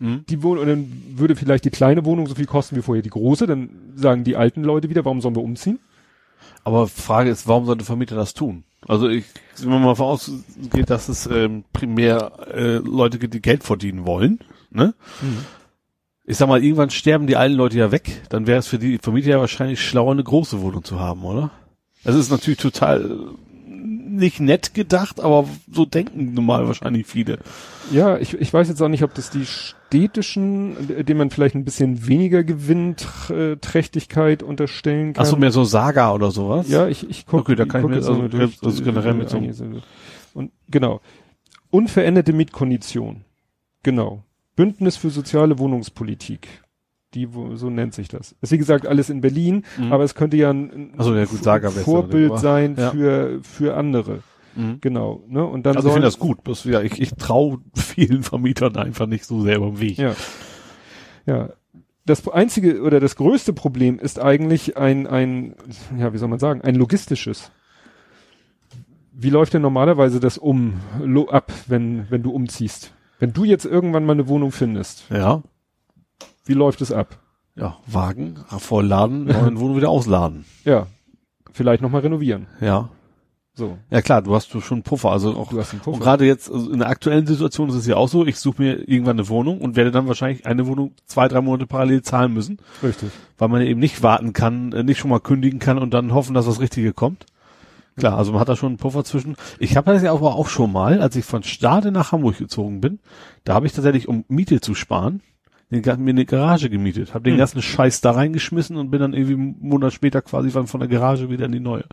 Mhm. 0.00 0.24
die 0.28 0.42
Wohnung, 0.42 0.62
und 0.64 0.68
dann 0.68 0.92
würde 1.14 1.36
vielleicht 1.36 1.64
die 1.64 1.70
kleine 1.70 2.04
Wohnung 2.04 2.26
so 2.26 2.34
viel 2.34 2.46
kosten 2.46 2.74
wie 2.76 2.82
vorher 2.82 3.02
die 3.02 3.10
große, 3.10 3.46
dann 3.46 3.70
sagen 3.94 4.24
die 4.24 4.34
alten 4.36 4.64
Leute 4.64 4.90
wieder, 4.90 5.04
warum 5.04 5.20
sollen 5.20 5.36
wir 5.36 5.42
umziehen? 5.44 5.78
Aber 6.64 6.88
Frage 6.88 7.30
ist, 7.30 7.46
warum 7.46 7.64
sollte 7.64 7.84
Vermieter 7.84 8.16
das 8.16 8.34
tun? 8.34 8.64
Also 8.88 9.08
ich, 9.08 9.24
wenn 9.58 9.70
man 9.70 9.82
mal 9.82 9.96
vorausgeht, 9.96 10.90
dass 10.90 11.08
es 11.08 11.26
ähm, 11.26 11.64
primär 11.72 12.32
äh, 12.52 12.76
Leute 12.76 13.18
gibt, 13.18 13.34
die 13.34 13.42
Geld 13.42 13.64
verdienen 13.64 14.06
wollen, 14.06 14.40
ne? 14.70 14.94
Ich 16.24 16.36
sag 16.36 16.48
mal, 16.48 16.62
irgendwann 16.62 16.90
sterben 16.90 17.26
die 17.26 17.36
alten 17.36 17.54
Leute 17.54 17.78
ja 17.78 17.92
weg, 17.92 18.22
dann 18.30 18.46
wäre 18.46 18.58
es 18.58 18.66
für 18.66 18.78
die 18.78 18.98
Vermieter 18.98 19.30
ja 19.30 19.40
wahrscheinlich 19.40 19.80
schlauer, 19.80 20.12
eine 20.12 20.24
große 20.24 20.60
Wohnung 20.60 20.82
zu 20.82 20.98
haben, 20.98 21.24
oder? 21.24 21.50
Das 22.04 22.16
ist 22.16 22.30
natürlich 22.30 22.58
total 22.58 23.10
äh, 23.10 23.68
nicht 23.68 24.40
nett 24.40 24.74
gedacht, 24.74 25.20
aber 25.20 25.48
so 25.70 25.84
denken 25.84 26.34
normal 26.34 26.66
wahrscheinlich 26.66 27.06
viele. 27.06 27.38
Ja, 27.90 28.18
ich, 28.18 28.34
ich 28.34 28.52
weiß 28.52 28.68
jetzt 28.68 28.80
auch 28.82 28.88
nicht, 28.88 29.02
ob 29.02 29.14
das 29.14 29.30
die 29.30 29.46
äh, 29.92 31.04
denen 31.04 31.18
man 31.18 31.30
vielleicht 31.30 31.54
ein 31.54 31.64
bisschen 31.64 32.06
weniger 32.06 32.42
Gewinnträchtigkeit 32.44 34.42
unterstellen 34.42 35.12
kann. 35.14 35.22
Ach 35.24 35.26
so, 35.28 35.36
mehr 35.36 35.50
so 35.52 35.64
Saga 35.64 36.12
oder 36.12 36.30
sowas? 36.30 36.68
Ja, 36.68 36.88
ich, 36.88 37.08
ich 37.08 37.26
gucke 37.26 37.52
Okay, 37.52 37.56
da 37.56 37.64
kann 37.64 37.82
ich 37.82 37.88
mir- 37.88 37.96
jetzt 37.96 38.08
also- 38.08 38.20
mal 38.20 38.28
durch. 38.28 38.58
also 38.62 38.82
generell 38.84 39.14
mit 39.14 39.28
so- 39.30 39.40
Sachen. 39.52 39.82
Und 40.34 40.50
genau. 40.70 41.00
Unveränderte 41.70 42.32
Mietkondition. 42.32 43.24
Genau. 43.82 44.22
Bündnis 44.54 44.96
für 44.96 45.10
soziale 45.10 45.58
Wohnungspolitik. 45.58 46.48
Die, 47.14 47.32
wo, 47.34 47.54
so 47.56 47.70
nennt 47.70 47.94
sich 47.94 48.08
das. 48.08 48.34
Ist 48.42 48.52
wie 48.52 48.58
gesagt 48.58 48.86
alles 48.86 49.08
in 49.10 49.20
Berlin, 49.20 49.64
Mhm. 49.78 49.92
aber 49.92 50.04
es 50.04 50.14
könnte 50.14 50.36
ja 50.36 50.50
ein, 50.50 50.70
ein 50.70 50.94
Ach 50.98 51.04
so, 51.04 51.14
ja 51.14 51.24
gut, 51.24 51.42
Saga 51.42 51.70
Vorbild 51.70 52.38
sein 52.38 52.74
ja. 52.76 52.90
für, 52.90 53.40
für 53.42 53.76
andere. 53.76 54.20
Mhm. 54.56 54.78
Genau. 54.80 55.22
Ne? 55.28 55.44
Und 55.44 55.64
dann 55.66 55.76
Also 55.76 55.88
ich 55.88 55.94
finde 55.94 56.06
das 56.08 56.18
gut. 56.18 56.42
Bloß, 56.44 56.64
ja, 56.64 56.80
ich, 56.82 57.00
ich 57.00 57.14
traue 57.14 57.58
vielen 57.74 58.22
Vermietern 58.22 58.76
einfach 58.76 59.06
nicht 59.06 59.24
so 59.24 59.42
sehr 59.42 59.56
im 59.56 59.80
Weg. 59.80 59.98
Ja. 59.98 60.14
Ja. 61.26 61.50
Das 62.04 62.26
einzige 62.28 62.82
oder 62.82 63.00
das 63.00 63.16
größte 63.16 63.52
Problem 63.52 63.98
ist 63.98 64.20
eigentlich 64.20 64.76
ein, 64.76 65.06
ein, 65.08 65.56
ja, 65.98 66.12
wie 66.12 66.18
soll 66.18 66.28
man 66.28 66.38
sagen, 66.38 66.60
ein 66.60 66.76
logistisches. 66.76 67.50
Wie 69.12 69.30
läuft 69.30 69.54
denn 69.54 69.62
normalerweise 69.62 70.20
das 70.20 70.38
um, 70.38 70.74
lo, 71.02 71.28
ab, 71.28 71.52
wenn, 71.66 72.08
wenn 72.10 72.22
du 72.22 72.30
umziehst? 72.30 72.92
Wenn 73.18 73.32
du 73.32 73.44
jetzt 73.44 73.64
irgendwann 73.64 74.04
mal 74.04 74.12
eine 74.12 74.28
Wohnung 74.28 74.52
findest, 74.52 75.04
Ja. 75.10 75.42
wie 76.44 76.52
läuft 76.52 76.80
es 76.82 76.92
ab? 76.92 77.18
Ja, 77.56 77.78
Wagen, 77.86 78.36
vollladen, 78.58 79.24
neuen 79.24 79.58
Wohnung 79.60 79.76
wieder 79.78 79.88
ausladen. 79.88 80.44
Ja. 80.64 80.86
Vielleicht 81.52 81.80
nochmal 81.80 82.02
renovieren. 82.02 82.46
Ja. 82.60 82.90
So. 83.58 83.78
Ja 83.90 84.02
klar, 84.02 84.20
du 84.20 84.34
hast 84.34 84.50
schon 84.62 84.82
Puffer. 84.82 85.10
Also 85.10 85.34
auch 85.34 85.48
Du 85.48 85.58
hast 85.58 85.72
einen 85.72 85.80
und 85.80 85.84
Puffer. 85.84 85.98
gerade 86.00 86.26
jetzt 86.26 86.50
also 86.52 86.70
in 86.70 86.78
der 86.80 86.88
aktuellen 86.90 87.26
Situation 87.26 87.70
ist 87.70 87.74
es 87.76 87.86
ja 87.86 87.96
auch 87.96 88.08
so, 88.08 88.26
ich 88.26 88.38
suche 88.38 88.60
mir 88.62 88.86
irgendwann 88.88 89.18
eine 89.18 89.28
Wohnung 89.30 89.62
und 89.62 89.76
werde 89.76 89.90
dann 89.90 90.06
wahrscheinlich 90.08 90.44
eine 90.44 90.66
Wohnung 90.66 90.92
zwei, 91.06 91.26
drei 91.26 91.40
Monate 91.40 91.66
parallel 91.66 92.02
zahlen 92.02 92.34
müssen, 92.34 92.58
Richtig. 92.82 93.08
weil 93.38 93.48
man 93.48 93.62
eben 93.62 93.80
nicht 93.80 94.02
warten 94.02 94.34
kann, 94.34 94.72
äh, 94.72 94.82
nicht 94.82 94.98
schon 94.98 95.08
mal 95.10 95.20
kündigen 95.20 95.58
kann 95.58 95.78
und 95.78 95.94
dann 95.94 96.12
hoffen, 96.12 96.34
dass 96.34 96.44
das 96.44 96.60
Richtige 96.60 96.92
kommt. 96.92 97.24
Klar, 97.96 98.18
also 98.18 98.32
man 98.32 98.42
hat 98.42 98.50
da 98.50 98.56
schon 98.56 98.68
einen 98.72 98.76
Puffer 98.76 99.04
zwischen. 99.04 99.36
Ich 99.58 99.74
habe 99.78 99.90
das 99.90 100.02
ja 100.02 100.12
aber 100.12 100.34
auch 100.34 100.48
schon 100.50 100.70
mal, 100.70 101.00
als 101.00 101.16
ich 101.16 101.24
von 101.24 101.42
Stade 101.42 101.90
nach 101.92 102.12
Hamburg 102.12 102.36
gezogen 102.36 102.82
bin, 102.82 102.98
da 103.44 103.54
habe 103.54 103.64
ich 103.66 103.72
tatsächlich, 103.72 104.06
um 104.06 104.26
Miete 104.28 104.60
zu 104.60 104.74
sparen, 104.74 105.22
den, 105.70 105.80
mir 106.04 106.10
eine 106.10 106.26
Garage 106.26 106.68
gemietet, 106.68 107.14
habe 107.14 107.24
den 107.24 107.32
Hm. 107.32 107.38
ganzen 107.38 107.62
Scheiß 107.62 108.02
da 108.02 108.10
reingeschmissen 108.10 108.76
und 108.76 108.90
bin 108.90 109.00
dann 109.00 109.14
irgendwie 109.14 109.34
einen 109.34 109.56
Monat 109.60 109.94
später 109.94 110.20
quasi 110.20 110.50
von 110.50 110.66
der 110.78 110.88
Garage 110.90 111.30
wieder 111.30 111.46
in 111.46 111.52
die 111.52 111.60
neue. 111.60 111.84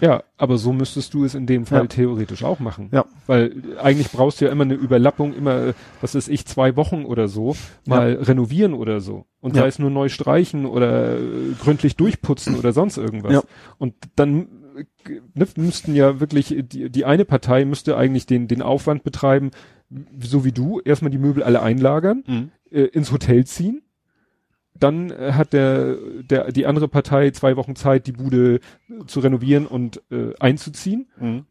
Ja, 0.00 0.22
aber 0.36 0.58
so 0.58 0.72
müsstest 0.72 1.14
du 1.14 1.24
es 1.24 1.34
in 1.34 1.46
dem 1.46 1.66
Fall 1.66 1.82
Ja. 1.82 1.86
theoretisch 1.86 2.42
auch 2.44 2.58
machen. 2.58 2.88
Ja. 2.92 3.04
Weil 3.26 3.54
eigentlich 3.80 4.10
brauchst 4.10 4.40
du 4.40 4.44
ja 4.46 4.50
immer 4.52 4.64
eine 4.64 4.74
Überlappung, 4.74 5.34
immer, 5.34 5.72
was 6.00 6.14
weiß 6.14 6.28
ich, 6.28 6.46
zwei 6.46 6.76
Wochen 6.76 7.04
oder 7.04 7.28
so, 7.28 7.54
mal 7.86 8.14
renovieren 8.14 8.74
oder 8.74 9.00
so. 9.00 9.24
Und 9.40 9.54
Ja. 9.54 9.62
sei 9.62 9.68
es 9.68 9.78
nur 9.78 9.90
neu 9.90 10.08
streichen 10.08 10.66
oder 10.66 11.16
äh, 11.18 11.20
gründlich 11.62 11.96
durchputzen 11.96 12.56
oder 12.56 12.72
sonst 12.72 12.96
irgendwas. 12.98 13.32
Ja. 13.32 13.42
Und 13.78 13.94
dann 14.16 14.48
äh, 14.76 14.84
ne, 15.34 15.46
müssten 15.56 15.94
ja 15.94 16.18
wirklich, 16.18 16.56
äh, 16.56 16.62
die, 16.62 16.90
die 16.90 17.04
eine 17.04 17.24
Partei 17.24 17.64
müsste 17.64 17.96
eigentlich 17.96 18.26
den, 18.26 18.48
den 18.48 18.62
Aufwand 18.62 19.04
betreiben, 19.04 19.52
so 20.20 20.44
wie 20.44 20.50
du, 20.52 20.80
erstmal 20.84 21.12
die 21.12 21.18
Möbel 21.18 21.44
alle 21.44 21.62
einlagern, 21.62 22.24
Mhm. 22.26 22.50
äh, 22.72 22.82
ins 22.86 23.12
Hotel 23.12 23.44
ziehen. 23.46 23.82
Dann 24.78 25.10
äh, 25.10 25.32
hat 25.32 25.52
der, 25.52 25.96
der, 26.22 26.50
die 26.52 26.66
andere 26.66 26.88
Partei 26.88 27.30
zwei 27.30 27.56
Wochen 27.56 27.76
Zeit, 27.76 28.06
die 28.06 28.12
Bude 28.12 28.56
äh, 28.56 28.60
zu 29.06 29.20
renovieren 29.20 29.66
und 29.66 30.02
äh, 30.10 30.34
einzuziehen. 30.40 31.06
Mhm. 31.18 31.44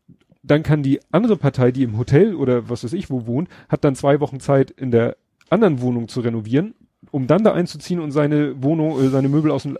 Dann 0.43 0.61
kann 0.63 0.83
die 0.83 0.99
andere 1.11 1.37
Partei, 1.37 1.71
die 1.71 1.83
im 1.83 1.97
Hotel 1.97 2.35
oder 2.35 2.69
was 2.69 2.83
weiß 2.83 2.93
ich 2.93 3.09
wo 3.09 3.25
wohnt, 3.25 3.47
hat 3.69 3.83
dann 3.85 3.95
zwei 3.95 4.19
Wochen 4.19 4.39
Zeit, 4.41 4.71
in 4.71 4.91
der 4.91 5.15
anderen 5.49 5.79
Wohnung 5.81 6.09
zu 6.09 6.19
renovieren, 6.19 6.73
um 7.11 7.27
dann 7.27 7.43
da 7.43 7.53
einzuziehen 7.53 7.99
und 8.01 8.11
seine 8.11 8.61
Wohnung, 8.61 8.99
äh, 9.01 9.07
seine 9.09 9.29
Möbel 9.29 9.51
aus 9.51 9.63
dem 9.63 9.77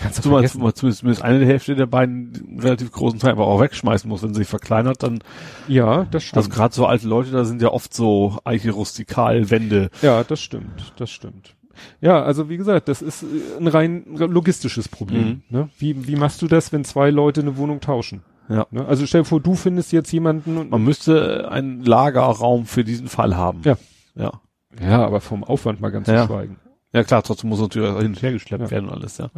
Kannst 0.00 0.24
du 0.24 0.30
vergessen. 0.30 0.58
zumal 0.58 0.74
zumindest, 0.74 1.22
eine 1.22 1.44
Hälfte 1.46 1.76
der 1.76 1.86
beiden 1.86 2.58
relativ 2.60 2.90
großen 2.90 3.18
Teile 3.18 3.34
aber 3.34 3.46
auch 3.46 3.60
wegschmeißen 3.60 4.08
muss, 4.08 4.22
wenn 4.22 4.34
sie 4.34 4.40
sich 4.40 4.48
verkleinert, 4.48 5.02
dann, 5.02 5.20
Ja, 5.68 6.04
das 6.10 6.24
also 6.34 6.42
stimmt. 6.46 6.50
gerade 6.50 6.74
so 6.74 6.86
alte 6.86 7.06
Leute, 7.06 7.30
da 7.30 7.44
sind 7.44 7.62
ja 7.62 7.68
oft 7.68 7.94
so 7.94 8.38
Eiche 8.44 8.72
rustikal 8.72 9.50
Wände. 9.50 9.90
Ja, 10.02 10.24
das 10.24 10.40
stimmt, 10.40 10.92
das 10.96 11.10
stimmt. 11.10 11.54
Ja, 12.00 12.22
also 12.22 12.48
wie 12.48 12.56
gesagt, 12.56 12.88
das 12.88 13.02
ist 13.02 13.22
äh, 13.22 13.26
ein 13.58 13.66
rein 13.68 14.04
logistisches 14.16 14.88
Problem. 14.88 15.42
Mhm. 15.48 15.56
Ne? 15.58 15.68
Wie, 15.78 16.06
wie 16.06 16.16
machst 16.16 16.40
du 16.42 16.48
das, 16.48 16.72
wenn 16.72 16.84
zwei 16.84 17.10
Leute 17.10 17.40
eine 17.40 17.56
Wohnung 17.56 17.80
tauschen? 17.80 18.22
Ja. 18.48 18.66
Ne? 18.70 18.84
Also 18.86 19.06
stell 19.06 19.22
dir 19.22 19.26
vor, 19.26 19.40
du 19.40 19.54
findest 19.54 19.92
jetzt 19.92 20.12
jemanden 20.12 20.58
und 20.58 20.70
Man 20.70 20.82
müsste 20.84 21.50
einen 21.50 21.82
Lagerraum 21.82 22.66
für 22.66 22.84
diesen 22.84 23.08
Fall 23.08 23.36
haben. 23.36 23.62
Ja. 23.64 23.76
Ja. 24.14 24.32
ja, 24.80 25.04
aber 25.04 25.20
vom 25.20 25.44
Aufwand 25.44 25.80
mal 25.80 25.90
ganz 25.90 26.08
Ja. 26.08 26.22
zu 26.22 26.26
schweigen. 26.32 26.58
Ja 26.92 27.02
klar, 27.04 27.22
trotzdem 27.22 27.50
muss 27.50 27.60
natürlich 27.60 27.88
hin 27.96 28.06
und 28.08 28.22
her 28.22 28.32
geschleppt 28.32 28.64
Ja. 28.64 28.70
werden 28.70 28.88
und 28.88 28.94
alles, 28.94 29.18
ja. 29.18 29.30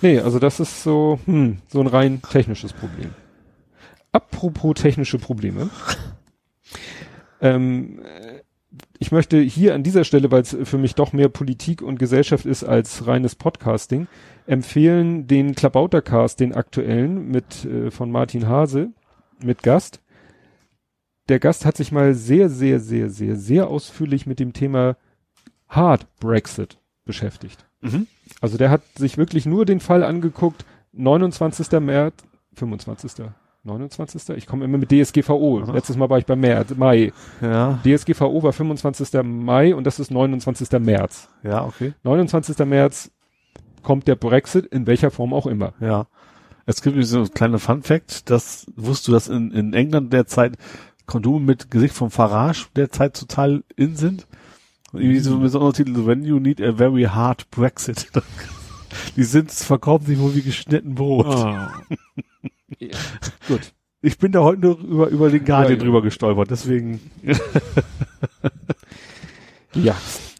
Nee, 0.00 0.18
also 0.20 0.38
das 0.38 0.60
ist 0.60 0.82
so, 0.82 1.18
hm, 1.26 1.58
so 1.68 1.80
ein 1.80 1.86
rein 1.86 2.22
technisches 2.22 2.72
Problem. 2.72 3.10
Apropos 4.12 4.74
technische 4.74 5.18
Probleme. 5.18 5.70
ähm, 7.40 8.00
äh, 8.00 8.31
ich 9.02 9.10
möchte 9.10 9.40
hier 9.40 9.74
an 9.74 9.82
dieser 9.82 10.04
Stelle, 10.04 10.30
weil 10.30 10.42
es 10.42 10.56
für 10.62 10.78
mich 10.78 10.94
doch 10.94 11.12
mehr 11.12 11.28
Politik 11.28 11.82
und 11.82 11.98
Gesellschaft 11.98 12.46
ist 12.46 12.62
als 12.62 13.04
reines 13.04 13.34
Podcasting, 13.34 14.06
empfehlen 14.46 15.26
den 15.26 15.56
Klabautercast, 15.56 16.38
den 16.38 16.54
aktuellen 16.54 17.26
mit 17.28 17.64
äh, 17.64 17.90
von 17.90 18.12
Martin 18.12 18.46
Hase 18.46 18.92
mit 19.42 19.64
Gast. 19.64 20.00
Der 21.28 21.40
Gast 21.40 21.64
hat 21.64 21.76
sich 21.76 21.90
mal 21.90 22.14
sehr, 22.14 22.48
sehr, 22.48 22.78
sehr, 22.78 23.10
sehr, 23.10 23.34
sehr 23.34 23.66
ausführlich 23.66 24.24
mit 24.26 24.38
dem 24.38 24.52
Thema 24.52 24.96
Hard 25.68 26.06
Brexit 26.20 26.78
beschäftigt. 27.04 27.66
Mhm. 27.80 28.06
Also 28.40 28.56
der 28.56 28.70
hat 28.70 28.82
sich 28.94 29.18
wirklich 29.18 29.46
nur 29.46 29.64
den 29.64 29.80
Fall 29.80 30.04
angeguckt, 30.04 30.64
29. 30.92 31.80
März, 31.80 32.22
25. 32.54 33.24
29. 33.64 34.36
Ich 34.36 34.46
komme 34.46 34.64
immer 34.64 34.78
mit 34.78 34.90
DSGVO. 34.90 35.62
Aha. 35.62 35.72
Letztes 35.72 35.96
Mal 35.96 36.10
war 36.10 36.18
ich 36.18 36.26
bei 36.26 36.34
März, 36.34 36.74
Mai. 36.76 37.12
Ja, 37.40 37.78
DSGVO 37.84 38.42
war 38.42 38.52
25. 38.52 39.22
Mai 39.22 39.74
und 39.74 39.86
das 39.86 40.00
ist 40.00 40.10
29. 40.10 40.70
März. 40.80 41.28
ja, 41.42 41.64
okay. 41.64 41.94
29. 42.02 42.58
März 42.66 43.10
kommt 43.82 44.08
der 44.08 44.16
Brexit, 44.16 44.66
in 44.66 44.86
welcher 44.86 45.10
Form 45.10 45.32
auch 45.32 45.46
immer. 45.46 45.74
Ja. 45.80 46.06
Es 46.66 46.82
gibt 46.82 47.04
so 47.04 47.20
ein 47.20 47.30
kleiner 47.30 47.58
Fun 47.58 47.82
Fact, 47.82 48.30
das 48.30 48.66
wusstest 48.76 49.08
du, 49.08 49.12
dass 49.12 49.28
in, 49.28 49.50
in 49.50 49.74
England 49.74 50.12
derzeit 50.12 50.56
Kondome 51.06 51.44
mit 51.44 51.70
Gesicht 51.70 51.94
vom 51.94 52.10
Farage 52.10 52.66
derzeit 52.76 53.16
total 53.16 53.64
in 53.76 53.96
sind? 53.96 54.26
Und 54.92 55.00
irgendwie 55.00 55.20
so 55.20 55.46
so 55.48 55.60
einem 55.60 55.72
Titel, 55.72 56.06
When 56.06 56.24
you 56.24 56.38
need 56.38 56.60
a 56.60 56.72
very 56.72 57.04
hard 57.04 57.50
Brexit. 57.50 58.10
Die 59.16 59.24
sind, 59.24 59.50
verkaufen 59.50 60.06
sich 60.06 60.18
wohl 60.18 60.34
wie 60.34 60.42
geschnitten 60.42 60.94
Brot. 60.94 61.26
Ja, 62.78 62.96
gut. 63.48 63.72
Ich 64.04 64.18
bin 64.18 64.32
da 64.32 64.40
heute 64.40 64.60
nur 64.60 64.78
über, 64.78 65.08
über 65.08 65.30
den 65.30 65.44
Guardian 65.44 65.78
Ja, 65.78 65.84
drüber 65.84 66.02
gestolpert, 66.02 66.50
deswegen. 66.50 67.00
Ja, 69.74 69.96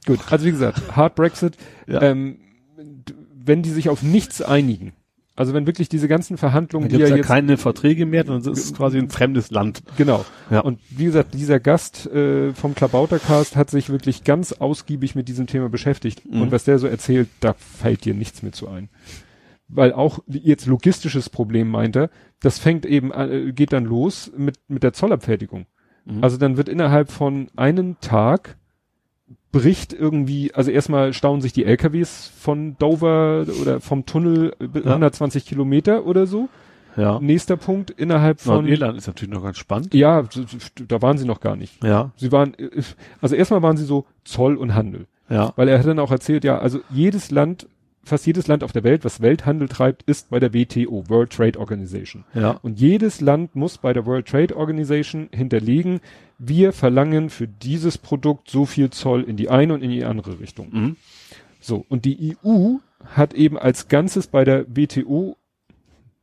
gut. 0.06 0.20
Also 0.30 0.44
wie 0.44 0.50
gesagt, 0.50 0.94
Hard 0.94 1.14
Brexit. 1.14 1.56
Ja. 1.86 2.02
Ähm, 2.02 2.38
wenn 3.34 3.62
die 3.62 3.70
sich 3.70 3.88
auf 3.88 4.02
nichts 4.02 4.42
einigen, 4.42 4.92
also 5.34 5.54
wenn 5.54 5.66
wirklich 5.66 5.88
diese 5.88 6.08
ganzen 6.08 6.36
Verhandlungen, 6.36 6.88
Da 6.88 6.90
die 6.90 6.96
gibt 6.98 7.08
ja 7.08 7.14
ja 7.14 7.16
jetzt 7.16 7.26
keine 7.26 7.56
Verträge 7.56 8.04
mehr, 8.04 8.28
es 8.28 8.46
ist 8.46 8.76
quasi 8.76 8.98
ein 8.98 9.08
fremdes 9.08 9.50
Land. 9.50 9.82
Genau. 9.96 10.24
Ja. 10.50 10.60
Und 10.60 10.78
wie 10.90 11.06
gesagt, 11.06 11.34
dieser 11.34 11.58
Gast 11.58 12.06
äh, 12.06 12.52
vom 12.52 12.74
Klabautercast 12.74 13.56
hat 13.56 13.70
sich 13.70 13.88
wirklich 13.88 14.24
ganz 14.24 14.52
ausgiebig 14.52 15.14
mit 15.14 15.28
diesem 15.28 15.46
Thema 15.46 15.68
beschäftigt. 15.70 16.22
Mhm. 16.30 16.42
Und 16.42 16.52
was 16.52 16.64
der 16.64 16.78
so 16.78 16.86
erzählt, 16.86 17.28
da 17.40 17.54
fällt 17.54 18.04
dir 18.04 18.14
nichts 18.14 18.42
mehr 18.42 18.52
zu 18.52 18.68
ein. 18.68 18.90
Weil 19.74 19.92
auch 19.92 20.20
jetzt 20.26 20.66
logistisches 20.66 21.30
Problem 21.30 21.68
meint 21.70 21.96
er, 21.96 22.10
das 22.40 22.58
fängt 22.58 22.84
eben 22.86 23.12
an, 23.12 23.30
äh, 23.30 23.52
geht 23.52 23.72
dann 23.72 23.84
los 23.84 24.30
mit, 24.36 24.58
mit 24.68 24.82
der 24.82 24.92
Zollabfertigung. 24.92 25.66
Mhm. 26.04 26.22
Also 26.22 26.36
dann 26.36 26.56
wird 26.56 26.68
innerhalb 26.68 27.10
von 27.10 27.48
einem 27.56 27.98
Tag 28.00 28.56
bricht 29.50 29.92
irgendwie, 29.92 30.52
also 30.54 30.70
erstmal 30.70 31.12
stauen 31.12 31.40
sich 31.40 31.52
die 31.52 31.64
LKWs 31.64 32.30
von 32.38 32.76
Dover 32.78 33.46
oder 33.60 33.80
vom 33.80 34.06
Tunnel 34.06 34.54
äh, 34.60 34.78
Ja. 34.78 34.92
120 34.92 35.44
Kilometer 35.44 36.06
oder 36.06 36.26
so. 36.26 36.48
Ja. 36.96 37.18
Nächster 37.20 37.56
Punkt 37.56 37.90
innerhalb 37.90 38.40
von 38.40 38.56
Nordirland 38.56 38.98
ist 38.98 39.06
natürlich 39.06 39.32
noch 39.32 39.42
ganz 39.42 39.56
spannend. 39.56 39.94
ja, 39.94 40.24
da 40.88 41.00
waren 41.00 41.16
sie 41.16 41.24
noch 41.26 41.40
gar 41.40 41.56
nicht. 41.56 41.82
Ja. 41.82 42.12
Sie 42.16 42.32
waren, 42.32 42.54
äh, 42.58 42.82
also 43.20 43.34
erstmal 43.34 43.62
waren 43.62 43.76
sie 43.76 43.84
so 43.84 44.04
Zoll 44.24 44.56
und 44.56 44.74
Handel. 44.74 45.06
Ja. 45.30 45.52
Weil 45.56 45.68
er 45.68 45.78
hat 45.78 45.86
dann 45.86 45.98
auch 45.98 46.10
erzählt, 46.10 46.44
ja, 46.44 46.58
also 46.58 46.80
jedes 46.90 47.30
Land, 47.30 47.66
fast 48.04 48.26
jedes 48.26 48.48
Land 48.48 48.64
auf 48.64 48.72
der 48.72 48.84
Welt, 48.84 49.04
was 49.04 49.20
Welthandel 49.20 49.68
treibt, 49.68 50.02
ist 50.04 50.30
bei 50.30 50.40
der 50.40 50.52
WTO, 50.52 51.08
World 51.08 51.30
Trade 51.30 51.58
Organization. 51.58 52.24
Ja. 52.34 52.58
Und 52.62 52.80
jedes 52.80 53.20
Land 53.20 53.54
muss 53.54 53.78
bei 53.78 53.92
der 53.92 54.06
World 54.06 54.26
Trade 54.26 54.56
Organization 54.56 55.28
hinterlegen, 55.32 56.00
wir 56.38 56.72
verlangen 56.72 57.30
für 57.30 57.46
dieses 57.46 57.98
Produkt 57.98 58.50
so 58.50 58.66
viel 58.66 58.90
Zoll 58.90 59.22
in 59.22 59.36
die 59.36 59.48
eine 59.48 59.74
und 59.74 59.82
in 59.82 59.90
die 59.90 60.04
andere 60.04 60.40
Richtung. 60.40 60.68
Mhm. 60.72 60.96
So. 61.60 61.84
Und 61.88 62.04
die 62.04 62.36
EU 62.44 62.78
hat 63.04 63.34
eben 63.34 63.56
als 63.56 63.88
Ganzes 63.88 64.26
bei 64.26 64.44
der 64.44 64.66
WTO, 64.68 65.36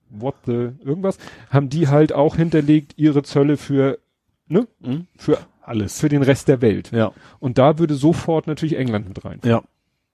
what 0.09 0.35
the, 0.45 0.71
irgendwas, 0.83 1.17
haben 1.49 1.69
die 1.69 1.87
halt 1.87 2.11
auch 2.13 2.35
hinterlegt 2.35 2.93
ihre 2.97 3.23
Zölle 3.23 3.55
für, 3.57 3.99
ne, 4.47 4.67
Mhm. 4.81 5.07
für, 5.17 5.37
Alles. 5.61 5.99
für 5.99 6.09
den 6.09 6.23
Rest 6.23 6.47
der 6.49 6.61
Welt. 6.61 6.91
Ja. 6.91 7.13
Und 7.39 7.57
da 7.57 7.79
würde 7.79 7.95
sofort 7.95 8.47
natürlich 8.47 8.77
England 8.77 9.07
mit 9.07 9.23
rein. 9.23 9.39
Ja. 9.45 9.63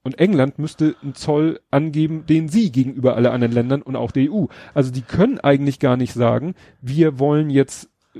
Und 0.05 0.19
England 0.19 0.59
müsste 0.59 0.95
einen 1.01 1.15
Zoll 1.15 1.59
angeben, 1.71 2.25
den 2.27 2.47
sie 2.47 2.71
gegenüber 2.71 3.15
alle 3.15 3.31
anderen 3.31 3.51
Ländern 3.53 3.81
und 3.81 3.95
auch 3.95 4.11
der 4.11 4.31
EU. 4.31 4.45
Also 4.75 4.91
die 4.91 5.01
können 5.01 5.39
eigentlich 5.39 5.79
gar 5.79 5.97
nicht 5.97 6.13
sagen, 6.13 6.53
wir 6.79 7.17
wollen 7.17 7.49
jetzt, 7.49 7.89
äh, 8.13 8.19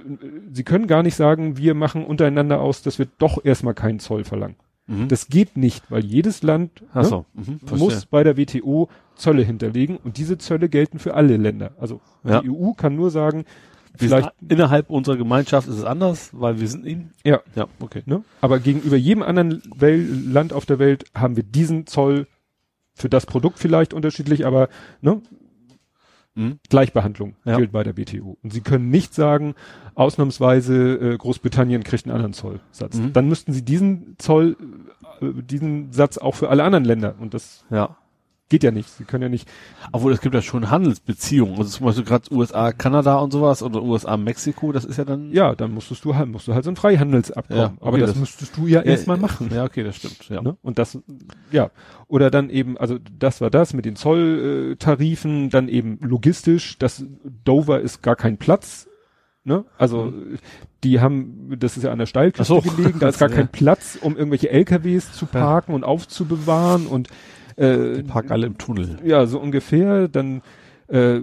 sie 0.51 0.63
können 0.63 0.87
gar 0.87 1.03
nicht 1.03 1.15
sagen, 1.15 1.57
wir 1.57 1.75
machen 1.75 2.03
untereinander 2.03 2.59
aus, 2.59 2.81
dass 2.81 2.97
wir 2.97 3.07
doch 3.19 3.45
erstmal 3.45 3.75
keinen 3.75 3.99
Zoll 3.99 4.23
verlangen. 4.23 4.55
Mhm. 4.87 5.09
Das 5.09 5.27
geht 5.27 5.57
nicht, 5.57 5.89
weil 5.91 6.03
jedes 6.03 6.41
Land 6.41 6.83
ne, 6.95 7.05
so. 7.05 7.25
Mhm. 7.35 7.59
muss 7.77 8.07
bei 8.07 8.23
der 8.23 8.35
WTO 8.35 8.89
Zölle 9.15 9.43
hinterlegen 9.43 9.97
und 10.03 10.17
diese 10.17 10.39
Zölle 10.39 10.69
gelten 10.69 10.97
für 10.97 11.13
alle 11.13 11.37
Länder. 11.37 11.73
Also 11.79 12.01
Ja. 12.23 12.41
die 12.41 12.49
EU 12.49 12.71
kann 12.73 12.95
nur 12.95 13.11
sagen, 13.11 13.45
vielleicht, 13.97 14.31
innerhalb 14.47 14.89
unserer 14.89 15.17
Gemeinschaft 15.17 15.67
ist 15.67 15.75
es 15.77 15.83
anders, 15.83 16.29
weil 16.33 16.59
wir 16.59 16.67
sind 16.67 16.85
in. 16.85 17.11
ja, 17.23 17.41
Ja, 17.55 17.67
okay. 17.79 18.03
ne, 18.05 18.23
aber 18.41 18.59
gegenüber 18.59 18.95
jedem 18.97 19.23
anderen 19.23 19.61
Wel 19.75 19.99
Land 20.31 20.53
auf 20.53 20.65
der 20.65 20.79
Welt 20.79 21.05
haben 21.15 21.35
wir 21.35 21.43
diesen 21.43 21.87
Zoll 21.87 22.27
für 22.93 23.09
das 23.09 23.25
Produkt 23.25 23.59
vielleicht 23.59 23.93
unterschiedlich, 23.93 24.45
aber 24.45 24.69
ne, 25.01 25.21
Mhm. 26.37 26.59
Gleichbehandlung 26.69 27.35
Ja. 27.45 27.55
gilt 27.55 27.71
bei 27.71 27.81
der 27.83 27.95
WTO. 27.97 28.37
Und 28.43 28.51
sie 28.51 28.59
können 28.59 28.89
nicht 28.89 29.13
sagen, 29.13 29.55
ausnahmsweise 29.93 31.13
äh, 31.13 31.17
Großbritannien 31.17 31.83
kriegt 31.85 32.05
einen 32.05 32.13
anderen 32.13 32.33
Zollsatz. 32.33 32.97
Mhm. 32.97 33.13
Dann 33.13 33.29
müssten 33.29 33.53
sie 33.53 33.63
diesen 33.63 34.15
Zoll, 34.17 34.57
äh, 35.21 35.27
diesen 35.41 35.93
Satz 35.93 36.17
auch 36.17 36.35
für 36.35 36.49
alle 36.49 36.63
anderen 36.65 36.83
Länder. 36.83 37.15
Und 37.19 37.33
das 37.33 37.63
Ja. 37.69 37.95
Geht 38.49 38.63
ja 38.63 38.69
nicht. 38.71 38.87
Sie 38.89 39.05
können 39.05 39.23
ja 39.23 39.29
nicht. 39.29 39.49
Obwohl 39.91 40.13
es 40.13 40.21
gibt 40.21 40.35
ja 40.35 40.41
schon 40.41 40.69
Handelsbeziehungen. 40.69 41.57
Also 41.57 41.69
zum 41.77 41.85
Beispiel 41.87 42.03
gerade 42.05 42.31
USA, 42.33 42.71
Kanada 42.71 43.17
und 43.17 43.31
sowas 43.31 43.63
oder 43.63 43.81
USA, 43.81 44.17
Mexiko, 44.17 44.71
das 44.71 44.85
ist 44.85 44.97
ja 44.97 45.03
dann. 45.05 45.31
Ja, 45.31 45.55
dann 45.55 45.73
musstest 45.73 46.05
du 46.05 46.15
halt, 46.15 46.29
musst 46.29 46.47
du 46.47 46.53
halt 46.53 46.63
so 46.63 46.69
ein 46.69 46.75
Freihandelsabkommen. 46.75 47.59
Ja, 47.59 47.73
okay, 47.77 47.87
Aber 47.87 47.97
das, 47.97 48.11
das- 48.11 48.19
müsstest 48.19 48.55
du 48.57 48.67
ja 48.67 48.81
erstmal 48.81 49.17
machen. 49.17 49.49
Ja, 49.53 49.63
okay, 49.65 49.83
das 49.83 49.95
stimmt. 49.95 50.29
Ja. 50.29 50.41
Ne? 50.43 50.57
Und 50.61 50.77
das, 50.77 50.97
ja. 51.51 51.71
Oder 52.07 52.29
dann 52.29 52.49
eben, 52.51 52.77
also 52.77 52.99
das 53.17 53.41
war 53.41 53.49
das 53.49 53.73
mit 53.73 53.85
den 53.85 53.95
Zolltarifen, 53.95 55.49
dann 55.49 55.67
eben 55.67 55.97
logistisch, 56.01 56.77
das 56.77 57.03
Dover 57.43 57.79
ist 57.81 58.01
gar 58.01 58.15
kein 58.15 58.37
Platz. 58.37 58.87
Ne? 59.43 59.63
Also 59.77 60.11
die 60.83 60.99
haben, 60.99 61.55
das 61.59 61.77
ist 61.77 61.83
ja 61.83 61.91
an 61.91 61.99
der 61.99 62.05
Steilküste 62.07 62.45
so. 62.53 62.61
gelegen, 62.61 62.99
da 62.99 63.09
ist 63.09 63.19
gar 63.19 63.29
Ja. 63.35 63.35
kein 63.35 63.47
Platz, 63.47 63.97
um 64.01 64.15
irgendwelche 64.17 64.49
LKWs 64.49 65.13
zu 65.13 65.25
parken 65.27 65.73
und 65.73 65.83
aufzubewahren 65.83 66.87
und 66.87 67.09
äh, 67.57 67.93
Die 67.97 68.03
parken 68.03 68.31
alle 68.31 68.47
im 68.47 68.57
Tunnel. 68.57 68.97
ja, 69.03 69.25
so 69.25 69.39
ungefähr. 69.39 70.07
Dann, 70.07 70.41
äh, 70.87 71.19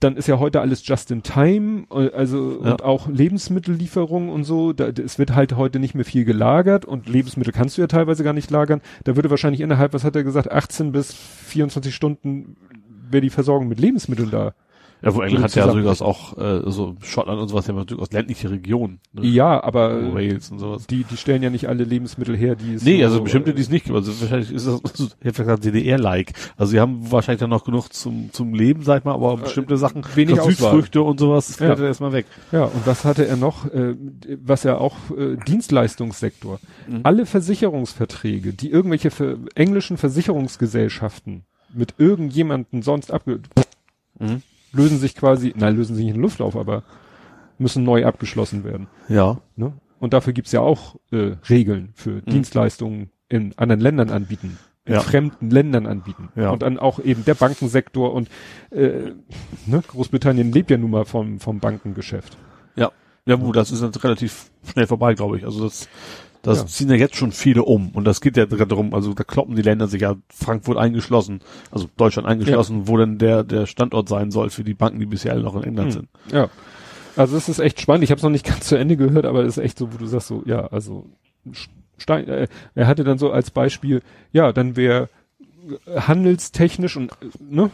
dann 0.00 0.16
ist 0.16 0.28
ja 0.28 0.38
heute 0.38 0.60
alles 0.60 0.86
just 0.86 1.10
in 1.10 1.22
time, 1.22 1.84
äh, 1.90 2.10
also 2.12 2.60
Ja. 2.62 2.72
und 2.72 2.82
auch 2.82 3.08
Lebensmittellieferung 3.08 4.28
und 4.28 4.44
so. 4.44 4.72
Da, 4.72 4.88
es 4.88 5.18
wird 5.18 5.34
halt 5.34 5.56
heute 5.56 5.78
nicht 5.78 5.94
mehr 5.94 6.04
viel 6.04 6.24
gelagert 6.24 6.84
und 6.84 7.08
Lebensmittel 7.08 7.52
kannst 7.52 7.76
du 7.78 7.82
ja 7.82 7.86
teilweise 7.86 8.22
gar 8.24 8.32
nicht 8.34 8.50
lagern. 8.50 8.80
Da 9.04 9.16
würde 9.16 9.30
wahrscheinlich 9.30 9.60
innerhalb, 9.62 9.92
was 9.94 10.04
hat 10.04 10.14
er 10.16 10.24
gesagt, 10.24 10.50
18 10.52 10.92
bis 10.92 11.12
24 11.14 11.94
Stunden 11.94 12.56
wäre 13.10 13.22
die 13.22 13.30
Versorgung 13.30 13.68
mit 13.68 13.80
Lebensmitteln 13.80 14.30
da. 14.30 14.52
Ja, 15.06 15.14
wo 15.14 15.22
England 15.22 15.44
hat 15.44 15.54
ja 15.54 15.66
durchaus 15.72 16.02
auch, 16.02 16.36
äh, 16.36 16.62
so 16.70 16.96
Schottland 17.00 17.40
und 17.40 17.48
sowas, 17.48 17.66
ja 17.66 17.72
durchaus 17.84 18.10
ländliche 18.12 18.50
Regionen. 18.50 18.98
Ne? 19.12 19.24
Ja, 19.26 19.62
aber 19.62 20.12
Wales 20.14 20.50
und 20.50 20.58
sowas. 20.58 20.86
die, 20.88 21.04
die 21.04 21.16
stellen 21.16 21.42
ja 21.42 21.48
nicht 21.50 21.68
alle 21.68 21.84
Lebensmittel 21.84 22.36
her, 22.36 22.56
die 22.56 22.74
es 22.74 22.82
Nee, 22.82 22.98
so- 22.98 23.04
also 23.04 23.22
bestimmte, 23.22 23.54
die 23.54 23.62
es 23.62 23.70
nicht 23.70 23.84
gibt. 23.84 23.96
Also 23.96 24.12
wahrscheinlich 24.20 24.52
ist 24.52 24.66
das, 24.66 24.80
ich 25.20 25.24
hätte 25.24 25.42
gesagt, 25.44 25.64
DDR-like. 25.64 26.32
Also 26.56 26.72
sie 26.72 26.80
haben 26.80 27.10
wahrscheinlich 27.10 27.40
dann 27.40 27.50
noch 27.50 27.64
genug 27.64 27.92
zum, 27.92 28.30
zum 28.32 28.52
Leben, 28.52 28.82
sag 28.82 28.98
ich 28.98 29.04
mal, 29.04 29.14
aber 29.14 29.36
bestimmte 29.36 29.76
Sachen, 29.76 30.02
wenig 30.16 30.34
so 30.36 30.42
Auswahl. 30.42 30.54
Südfrüchte 30.54 31.02
und 31.02 31.20
sowas, 31.20 31.46
das 31.46 31.60
Ja. 31.60 31.66
fällt 31.68 31.78
ja 31.78 31.86
erstmal 31.86 32.12
weg. 32.12 32.26
Ja, 32.52 32.64
und 32.64 32.84
was 32.86 33.04
hatte 33.04 33.26
er 33.28 33.36
noch? 33.36 33.64
Äh, 33.72 33.94
was 34.42 34.64
er 34.64 34.80
auch 34.80 34.96
äh, 35.16 35.36
Dienstleistungssektor. 35.46 36.58
Mhm. 36.88 37.00
Alle 37.04 37.26
Versicherungsverträge, 37.26 38.52
die 38.54 38.70
irgendwelche 38.70 39.10
ver 39.12 39.36
englischen 39.54 39.98
Versicherungsgesellschaften 39.98 41.44
mit 41.72 41.94
irgendjemanden 41.98 42.82
sonst 42.82 43.12
abge 43.12 43.40
Mhm. 44.18 44.42
Lösen 44.76 44.98
sich 44.98 45.14
quasi, 45.14 45.52
nein, 45.56 45.76
lösen 45.76 45.96
sich 45.96 46.04
nicht 46.04 46.14
in 46.14 46.20
Luft 46.22 46.40
auf, 46.40 46.56
aber 46.56 46.82
müssen 47.58 47.84
neu 47.84 48.04
abgeschlossen 48.04 48.64
werden. 48.64 48.86
Ja. 49.08 49.38
Ne? 49.56 49.72
Und 49.98 50.12
dafür 50.12 50.32
gibt's 50.32 50.52
ja 50.52 50.60
auch 50.60 50.96
äh, 51.10 51.36
Regeln 51.48 51.90
für 51.94 52.20
Dienstleistungen 52.22 53.10
in 53.28 53.54
anderen 53.56 53.80
Ländern 53.80 54.10
anbieten, 54.10 54.58
in 54.84 54.92
Mhm. 54.92 54.94
Ja. 54.94 55.00
fremden 55.00 55.50
Ländern 55.50 55.86
anbieten. 55.86 56.28
Ja. 56.36 56.50
Und 56.50 56.62
dann 56.62 56.78
auch 56.78 57.00
eben 57.00 57.24
der 57.24 57.34
Bankensektor 57.34 58.12
und 58.12 58.28
äh, 58.70 59.12
ne, 59.66 59.82
Großbritannien 59.88 60.52
lebt 60.52 60.70
ja 60.70 60.76
nun 60.76 60.90
mal 60.90 61.04
vom, 61.04 61.40
vom 61.40 61.58
Bankengeschäft. 61.58 62.36
Ja. 62.76 62.92
Ja, 63.24 63.34
gut, 63.34 63.56
das 63.56 63.72
ist 63.72 63.82
dann 63.82 63.90
relativ 63.90 64.50
schnell 64.70 64.86
vorbei, 64.86 65.14
glaube 65.14 65.38
ich. 65.38 65.44
Also 65.44 65.64
das, 65.64 65.88
das 66.46 66.58
Ja. 66.60 66.66
ziehen 66.66 66.88
ja 66.90 66.96
jetzt 66.96 67.16
schon 67.16 67.32
viele 67.32 67.62
um. 67.62 67.90
Und 67.90 68.04
das 68.04 68.20
geht 68.20 68.36
ja 68.36 68.46
gerade 68.46 68.66
darum, 68.66 68.94
also 68.94 69.12
da 69.14 69.24
kloppen 69.24 69.56
die 69.56 69.62
Länder 69.62 69.88
sich 69.88 70.00
ja 70.02 70.16
Frankfurt 70.28 70.78
eingeschlossen, 70.78 71.40
also 71.70 71.88
Deutschland 71.96 72.26
eingeschlossen, 72.28 72.88
wo 72.88 72.96
denn 72.96 73.18
der, 73.18 73.44
der 73.44 73.66
Standort 73.66 74.08
sein 74.08 74.30
soll 74.30 74.50
für 74.50 74.64
die 74.64 74.74
Banken, 74.74 74.98
die 75.00 75.06
bisher 75.06 75.32
alle 75.32 75.42
noch 75.42 75.56
in 75.56 75.64
England 75.64 75.92
sind. 75.92 76.08
Ja. 76.32 76.48
Also 77.16 77.36
es 77.36 77.48
ist 77.48 77.58
echt 77.58 77.80
spannend. 77.80 78.04
Ich 78.04 78.10
habe 78.10 78.18
es 78.18 78.22
noch 78.22 78.30
nicht 78.30 78.46
ganz 78.46 78.66
zu 78.66 78.76
Ende 78.76 78.96
gehört, 78.96 79.24
aber 79.26 79.42
es 79.44 79.56
ist 79.56 79.64
echt 79.64 79.78
so, 79.78 79.92
wo 79.92 79.98
du 79.98 80.06
sagst 80.06 80.28
so, 80.28 80.42
ja, 80.46 80.66
also 80.66 81.06
Stein, 81.98 82.28
äh, 82.28 82.48
er 82.74 82.86
hatte 82.86 83.04
dann 83.04 83.18
so 83.18 83.30
als 83.30 83.50
Beispiel, 83.50 84.02
ja, 84.32 84.52
dann 84.52 84.76
wäre 84.76 85.08
handelstechnisch 85.96 86.96
und 86.96 87.12
ne 87.40 87.70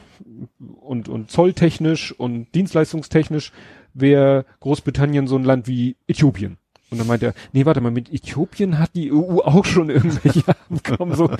und 0.80 1.08
und 1.08 1.30
zolltechnisch 1.30 2.12
und 2.12 2.54
dienstleistungstechnisch 2.54 3.52
wäre 3.94 4.46
Großbritannien 4.60 5.26
so 5.26 5.36
ein 5.36 5.44
Land 5.44 5.66
wie 5.68 5.96
Äthiopien. 6.06 6.56
Und 6.92 6.98
dann 6.98 7.06
meint 7.08 7.22
er, 7.24 7.34
nee, 7.52 7.64
warte 7.66 7.80
mal, 7.80 7.90
mit 7.90 8.12
Äthiopien 8.12 8.78
hat 8.78 8.90
die 8.94 9.10
EU 9.12 9.40
auch 9.40 9.64
schon 9.64 9.90
irgendwelche 9.90 10.44
Abkommen. 10.70 11.16
So, 11.16 11.30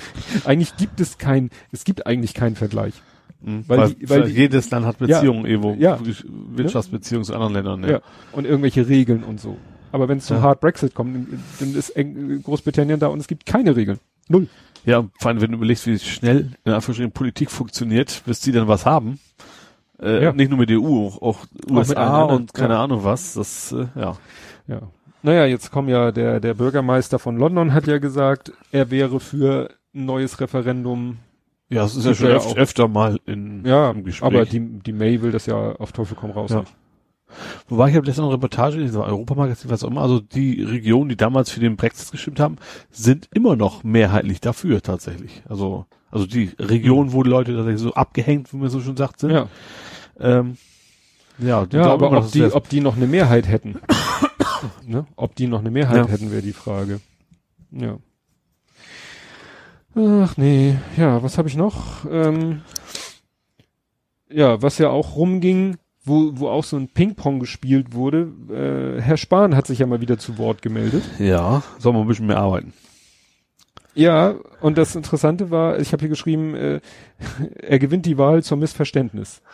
eigentlich 0.43 0.75
gibt 0.75 0.99
es 0.99 1.17
kein, 1.17 1.49
es 1.71 1.85
gibt 1.85 2.05
eigentlich 2.07 2.33
keinen 2.33 2.55
Vergleich. 2.57 2.95
Mhm. 3.41 3.63
Weil 3.67 3.77
Weil, 3.77 3.93
die- 3.93 4.09
weil 4.09 4.21
weil 4.23 4.29
die- 4.29 4.35
jedes 4.37 4.69
Land 4.71 4.85
hat 4.85 4.97
Beziehungen, 4.97 5.45
irgendwo, 5.45 5.73
ja. 5.79 5.97
Wirtschaftsbeziehungen 6.55 7.23
zu 7.23 7.33
anderen 7.33 7.53
Ländern. 7.53 7.83
Ja. 7.89 8.01
Und 8.31 8.45
irgendwelche 8.45 8.87
Regeln 8.87 9.23
und 9.23 9.39
so. 9.39 9.57
Aber 9.91 10.07
wenn 10.09 10.17
es 10.17 10.25
zum 10.25 10.37
Ja. 10.37 10.43
Hard 10.43 10.59
Brexit 10.59 10.95
kommt, 10.95 11.27
dann 11.59 11.75
ist 11.75 11.93
Großbritannien 12.43 12.99
da 12.99 13.07
und 13.07 13.19
es 13.19 13.27
gibt 13.27 13.45
keine 13.45 13.75
Regeln. 13.75 13.99
Null. 14.27 14.47
Ja, 14.85 15.05
vor 15.19 15.29
allem, 15.29 15.39
wenn 15.41 15.51
du 15.51 15.57
überlegst, 15.57 15.85
wie 15.87 15.99
schnell 15.99 16.49
in 16.65 16.73
Anführungsstrichen 16.73 17.11
Politik 17.11 17.51
funktioniert, 17.51 18.23
bis 18.25 18.39
die 18.41 18.51
dann 18.51 18.67
was 18.67 18.85
haben. 18.85 19.19
Äh, 20.01 20.23
Ja. 20.23 20.33
Nicht 20.33 20.49
nur 20.49 20.57
mit 20.59 20.69
der 20.69 20.79
EU, 20.81 21.05
auch, 21.07 21.21
auch 21.21 21.45
USA 21.69 22.21
anderen, 22.23 22.41
und 22.41 22.53
keine 22.53 22.73
ja. 22.73 22.83
Ahnung 22.83 23.03
was. 23.03 23.33
Das, 23.35 23.71
äh, 23.71 23.85
ja. 23.95 24.17
Ja. 24.67 24.81
Naja, 25.23 25.45
jetzt 25.45 25.71
kommen 25.71 25.87
ja, 25.89 26.11
der, 26.11 26.39
der 26.39 26.53
Bürgermeister 26.53 27.17
von 27.17 27.37
London 27.37 27.73
hat 27.73 27.87
ja 27.87 27.97
gesagt, 27.97 28.51
er 28.71 28.91
wäre 28.91 29.19
für 29.19 29.69
ein 29.95 30.05
neues 30.05 30.39
Referendum. 30.41 31.17
Ja, 31.69 31.85
es 31.85 31.95
ist 31.95 32.05
ja 32.05 32.13
schon 32.13 32.27
ja 32.29 32.35
öf 32.35 32.45
auch- 32.45 32.57
öfter 32.57 32.87
mal 32.87 33.19
in, 33.25 33.65
Ja, 33.65 33.89
im 33.91 34.03
Gespräch. 34.03 34.27
aber 34.27 34.45
die, 34.45 34.59
die 34.59 34.91
May 34.91 35.21
will 35.21 35.31
das 35.31 35.45
ja 35.45 35.55
auf 35.55 35.91
Teufel 35.93 36.17
komm 36.19 36.31
raus 36.31 36.51
Ja. 36.51 36.59
nicht. 36.59 36.73
Wobei 37.67 37.89
ich 37.89 37.95
habe 37.95 38.05
letztens 38.05 38.25
eine 38.25 38.33
Reportage, 38.35 38.77
in 38.77 38.83
diesem 38.85 39.01
Europamagazin, 39.01 39.71
was 39.71 39.83
auch 39.83 39.87
immer, 39.89 40.01
also 40.01 40.19
die 40.19 40.61
Regionen, 40.61 41.09
die 41.09 41.15
damals 41.17 41.49
für 41.49 41.59
den 41.61 41.77
Brexit 41.77 42.11
gestimmt 42.11 42.39
haben, 42.39 42.57
sind 42.91 43.27
immer 43.33 43.55
noch 43.55 43.83
mehrheitlich 43.83 44.39
dafür 44.39 44.83
tatsächlich. 44.83 45.41
Also, 45.49 45.85
also 46.11 46.27
die 46.27 46.51
Regionen, 46.59 47.11
wo 47.11 47.23
die 47.23 47.31
Leute 47.31 47.55
tatsächlich 47.55 47.81
so 47.81 47.93
abgehängt, 47.93 48.53
wie 48.53 48.57
man 48.57 48.69
so 48.69 48.81
schon 48.81 48.97
sagt, 48.97 49.19
sind. 49.21 49.31
Ja, 49.31 49.47
ähm, 50.19 50.57
ja, 51.39 51.65
die 51.65 51.77
ja 51.77 51.85
aber 51.91 52.11
ob 52.11 52.29
die, 52.31 52.43
ob 52.43 52.69
die 52.69 52.81
noch 52.81 52.97
eine 52.97 53.07
Mehrheit 53.07 53.47
hätten. 53.47 53.79
Ne? 54.93 55.05
Ob 55.15 55.35
die 55.35 55.47
noch 55.47 55.59
eine 55.59 55.71
Mehrheit 55.71 55.97
Ja. 55.97 56.07
hätten, 56.07 56.31
wäre 56.31 56.41
die 56.41 56.53
Frage. 56.53 57.01
Ja. 57.71 57.97
Ach 59.95 60.37
nee, 60.37 60.75
ja, 60.97 61.21
was 61.21 61.37
habe 61.37 61.47
ich 61.47 61.55
noch? 61.55 62.05
Ähm, 62.09 62.61
ja, 64.31 64.61
was 64.61 64.79
ja 64.79 64.89
auch 64.89 65.15
rumging, 65.15 65.77
wo, 66.03 66.31
wo 66.33 66.49
auch 66.49 66.63
so 66.63 66.77
ein 66.77 66.87
Ping-Pong 66.87 67.39
gespielt 67.39 67.93
wurde. 67.93 68.31
Äh, 68.49 69.01
Herr 69.01 69.17
Spahn 69.17 69.55
hat 69.55 69.67
sich 69.67 69.79
ja 69.79 69.85
mal 69.85 70.01
wieder 70.01 70.17
zu 70.17 70.37
Wort 70.39 70.61
gemeldet. 70.63 71.03
Ja, 71.19 71.61
soll 71.77 71.93
man 71.93 72.01
ein 72.03 72.07
bisschen 72.07 72.25
mehr 72.27 72.39
arbeiten. 72.39 72.73
Ja, 73.95 74.35
und 74.59 74.77
das 74.79 74.95
Interessante 74.95 75.51
war, 75.51 75.77
ich 75.79 75.93
habe 75.93 75.99
hier 76.01 76.09
geschrieben, 76.09 76.55
äh, 76.55 76.79
er 77.61 77.77
gewinnt 77.79 78.05
die 78.07 78.17
Wahl 78.17 78.43
zum 78.43 78.59
Missverständnis. 78.59 79.41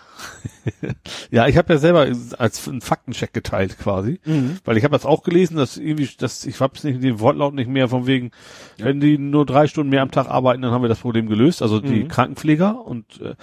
Ja, 1.31 1.47
ich 1.47 1.57
habe 1.57 1.73
ja 1.73 1.79
selber 1.79 2.07
als 2.37 2.67
einen 2.67 2.81
Faktencheck 2.81 3.31
geteilt 3.33 3.77
quasi, 3.77 4.19
Mhm. 4.25 4.57
weil 4.65 4.77
ich 4.77 4.83
habe 4.83 4.91
das 4.93 5.05
auch 5.05 5.23
gelesen, 5.23 5.55
dass 5.57 5.77
irgendwie, 5.77 6.09
dass 6.17 6.45
ich 6.45 6.59
hab's 6.59 6.83
nicht 6.83 7.01
den 7.03 7.19
Wortlaut 7.19 7.53
nicht 7.53 7.69
mehr 7.69 7.87
von 7.87 8.07
wegen, 8.07 8.31
wenn 8.77 8.99
die 8.99 9.17
nur 9.17 9.45
drei 9.45 9.67
Stunden 9.67 9.89
mehr 9.89 10.01
am 10.01 10.11
Tag 10.11 10.27
arbeiten, 10.27 10.61
dann 10.61 10.71
haben 10.71 10.81
wir 10.83 10.89
das 10.89 10.99
Problem 10.99 11.27
gelöst, 11.27 11.61
also 11.61 11.79
die 11.79 12.03
Mhm. 12.03 12.07
Krankenpfleger 12.07 12.85
und 12.85 13.21
äh, 13.21 13.35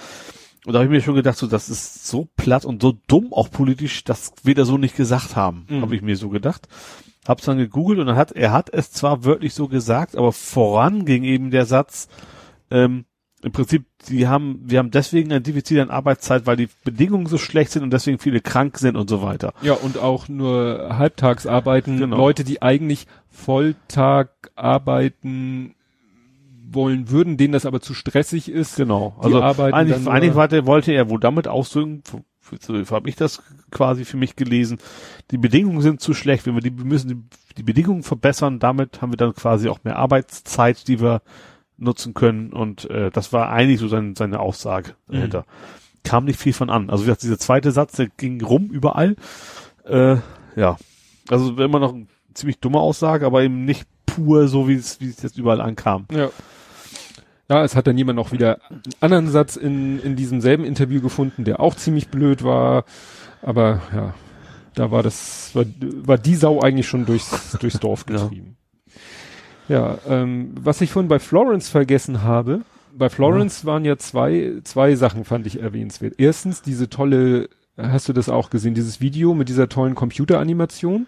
und 0.66 0.72
da 0.72 0.80
habe 0.80 0.86
ich 0.86 0.90
mir 0.90 1.00
schon 1.00 1.14
gedacht, 1.14 1.38
so 1.38 1.46
das 1.46 1.68
ist 1.68 2.08
so 2.08 2.28
platt 2.36 2.64
und 2.64 2.82
so 2.82 2.92
dumm 3.06 3.32
auch 3.32 3.50
politisch, 3.50 4.02
das 4.02 4.32
wir 4.42 4.54
da 4.56 4.64
so 4.64 4.76
nicht 4.78 4.96
gesagt 4.96 5.36
haben, 5.36 5.64
Mhm. 5.68 5.82
habe 5.82 5.94
ich 5.94 6.02
mir 6.02 6.16
so 6.16 6.28
gedacht. 6.28 6.66
Hab's 7.28 7.44
dann 7.44 7.58
gegoogelt 7.58 7.98
und 7.98 8.06
dann 8.06 8.16
hat 8.16 8.32
er 8.32 8.52
hat 8.52 8.70
es 8.72 8.92
zwar 8.92 9.24
wörtlich 9.24 9.54
so 9.54 9.68
gesagt, 9.68 10.16
aber 10.16 10.32
voran 10.32 11.04
ging 11.04 11.24
eben 11.24 11.50
der 11.50 11.66
Satz, 11.66 12.08
ähm, 12.70 13.04
im 13.42 13.52
Prinzip, 13.52 13.84
die 14.08 14.26
haben, 14.26 14.60
wir 14.64 14.78
haben 14.78 14.90
deswegen 14.90 15.30
ein 15.32 15.42
Defizit 15.42 15.78
an 15.78 15.90
Arbeitszeit, 15.90 16.46
weil 16.46 16.56
die 16.56 16.68
Bedingungen 16.84 17.26
so 17.26 17.38
schlecht 17.38 17.70
sind 17.70 17.82
und 17.82 17.92
deswegen 17.92 18.18
viele 18.18 18.40
krank 18.40 18.78
sind 18.78 18.96
und 18.96 19.08
so 19.08 19.22
weiter. 19.22 19.52
Ja, 19.62 19.74
und 19.74 19.98
auch 19.98 20.28
nur 20.28 20.96
halbtags 20.98 21.46
arbeiten. 21.46 21.98
Genau. 21.98 22.16
Leute, 22.16 22.44
die 22.44 22.62
eigentlich 22.62 23.06
Volltag 23.28 24.30
arbeiten 24.56 25.74
wollen 26.68 27.10
würden, 27.10 27.36
denen 27.36 27.52
das 27.52 27.66
aber 27.66 27.80
zu 27.80 27.94
stressig 27.94 28.48
ist. 28.48 28.76
Genau. 28.76 29.14
Also 29.20 29.40
eigentlich, 29.40 30.08
eigentlich 30.08 30.34
wollte, 30.34 30.66
wollte 30.66 30.92
er 30.92 31.08
wohl 31.08 31.20
damit 31.20 31.46
ausdrücken, 31.46 32.02
so 32.04 32.22
habe 32.90 33.08
ich 33.08 33.16
das 33.16 33.42
quasi 33.70 34.04
für 34.04 34.16
mich 34.16 34.36
gelesen, 34.36 34.78
die 35.30 35.38
Bedingungen 35.38 35.80
sind 35.80 36.00
zu 36.00 36.14
schlecht, 36.14 36.46
wenn 36.46 36.54
wir 36.54 36.62
die 36.62 36.76
wir 36.76 36.84
müssen 36.84 37.08
die, 37.08 37.54
die 37.56 37.62
Bedingungen 37.62 38.02
verbessern, 38.02 38.58
damit 38.58 39.00
haben 39.00 39.12
wir 39.12 39.16
dann 39.16 39.34
quasi 39.34 39.68
auch 39.68 39.84
mehr 39.84 39.96
Arbeitszeit, 39.96 40.88
die 40.88 41.00
wir 41.00 41.22
nutzen 41.78 42.14
können 42.14 42.52
und 42.52 42.88
äh, 42.90 43.10
das 43.10 43.32
war 43.32 43.50
eigentlich 43.50 43.80
so 43.80 43.88
sein, 43.88 44.14
seine 44.16 44.40
Aussage 44.40 44.94
dahinter. 45.08 45.44
Kam 46.04 46.24
nicht 46.24 46.38
viel 46.38 46.52
von 46.52 46.70
an. 46.70 46.88
Also 46.88 47.04
wie 47.04 47.06
gesagt, 47.06 47.24
dieser 47.24 47.38
zweite 47.38 47.72
Satz, 47.72 47.96
der 47.96 48.06
ging 48.16 48.40
rum 48.42 48.66
überall. 48.66 49.16
Äh, 49.84 50.16
ja, 50.54 50.76
also 51.28 51.56
immer 51.56 51.80
noch 51.80 51.92
eine 51.92 52.06
ziemlich 52.32 52.60
dumme 52.60 52.78
Aussage, 52.78 53.26
aber 53.26 53.42
eben 53.42 53.64
nicht 53.64 53.86
pur 54.06 54.48
so, 54.48 54.68
wie 54.68 54.74
es 54.74 55.00
wie 55.00 55.08
es 55.08 55.22
jetzt 55.22 55.38
überall 55.38 55.60
ankam. 55.60 56.06
Ja. 56.12 56.30
Ja, 57.48 57.62
es 57.62 57.76
hat 57.76 57.86
dann 57.86 57.96
jemand 57.96 58.16
noch 58.16 58.32
wieder 58.32 58.58
einen 58.70 58.82
anderen 58.98 59.28
Satz 59.28 59.54
in, 59.54 60.00
in 60.00 60.16
diesem 60.16 60.40
selben 60.40 60.64
Interview 60.64 61.00
gefunden, 61.00 61.44
der 61.44 61.60
auch 61.60 61.76
ziemlich 61.76 62.08
blöd 62.08 62.42
war. 62.42 62.84
Aber 63.46 63.80
ja, 63.94 64.14
da 64.74 64.90
war 64.90 65.02
das, 65.04 65.54
war, 65.54 65.64
war 66.04 66.18
die 66.18 66.34
Sau 66.34 66.60
eigentlich 66.60 66.88
schon 66.88 67.06
durchs, 67.06 67.52
durchs 67.60 67.78
Dorf 67.78 68.04
Ja. 68.10 68.16
getrieben. 68.16 68.56
Ja, 69.68 69.98
ähm, 70.08 70.52
was 70.60 70.80
ich 70.80 70.90
vorhin 70.90 71.08
bei 71.08 71.18
Florence 71.18 71.68
vergessen 71.68 72.22
habe, 72.22 72.62
bei 72.92 73.08
Florence 73.08 73.64
waren 73.64 73.84
ja 73.84 73.96
zwei, 73.98 74.54
zwei 74.64 74.94
Sachen 74.96 75.24
fand 75.24 75.46
ich 75.46 75.60
erwähnenswert. 75.60 76.14
Erstens 76.18 76.62
diese 76.62 76.88
tolle, 76.88 77.48
hast 77.76 78.08
du 78.08 78.12
das 78.12 78.28
auch 78.28 78.50
gesehen, 78.50 78.74
dieses 78.74 79.00
Video 79.00 79.34
mit 79.34 79.48
dieser 79.48 79.68
tollen 79.68 79.94
Computeranimation, 79.94 81.06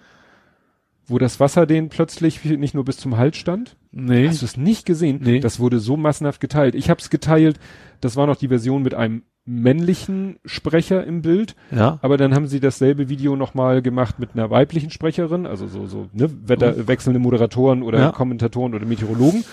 wo 1.06 1.19
das 1.19 1.40
Wasser 1.40 1.66
den 1.66 1.89
plötzlich 1.89 2.44
nicht 2.44 2.74
nur 2.74 2.85
bis 2.85 2.98
zum 2.98 3.16
Hals 3.16 3.36
stand? 3.36 3.77
Nee. 3.90 4.28
Hast 4.28 4.43
du 4.43 4.47
es 4.47 4.56
nicht 4.56 4.85
gesehen? 4.86 5.20
Nee. 5.23 5.40
Das 5.40 5.59
wurde 5.60 5.81
so 5.81 5.97
massenhaft 5.97 6.40
geteilt. 6.40 6.74
Ich 6.74 6.90
habe 6.90 7.01
es 7.01 7.10
geteilt. 7.10 7.59
Das 8.01 8.16
war 8.16 8.27
noch 8.27 8.36
die 8.36 8.48
Version 8.48 8.82
mit 8.82 8.94
einem 8.94 9.23
männlichen 9.49 10.37
Sprecher 10.45 11.05
im 11.05 11.23
Bild, 11.23 11.57
Ja. 11.70 11.99
aber 12.03 12.16
dann 12.19 12.35
haben 12.35 12.47
sie 12.47 12.61
dasselbe 12.61 13.09
Video 13.09 13.35
nochmal 13.35 13.81
gemacht 13.83 14.19
mit 14.19 14.31
einer 14.35 14.51
weiblichen 14.51 14.91
Sprecherin, 14.91 15.47
also 15.47 15.66
so 15.66 15.87
so 15.87 16.09
ne, 16.12 16.29
Wetter, 16.47 16.87
wechselnde 16.87 17.19
Moderatoren 17.19 17.83
oder 17.83 17.99
Ja. 17.99 18.12
Kommentatoren 18.12 18.75
oder 18.75 18.85
Meteorologen 18.87 19.45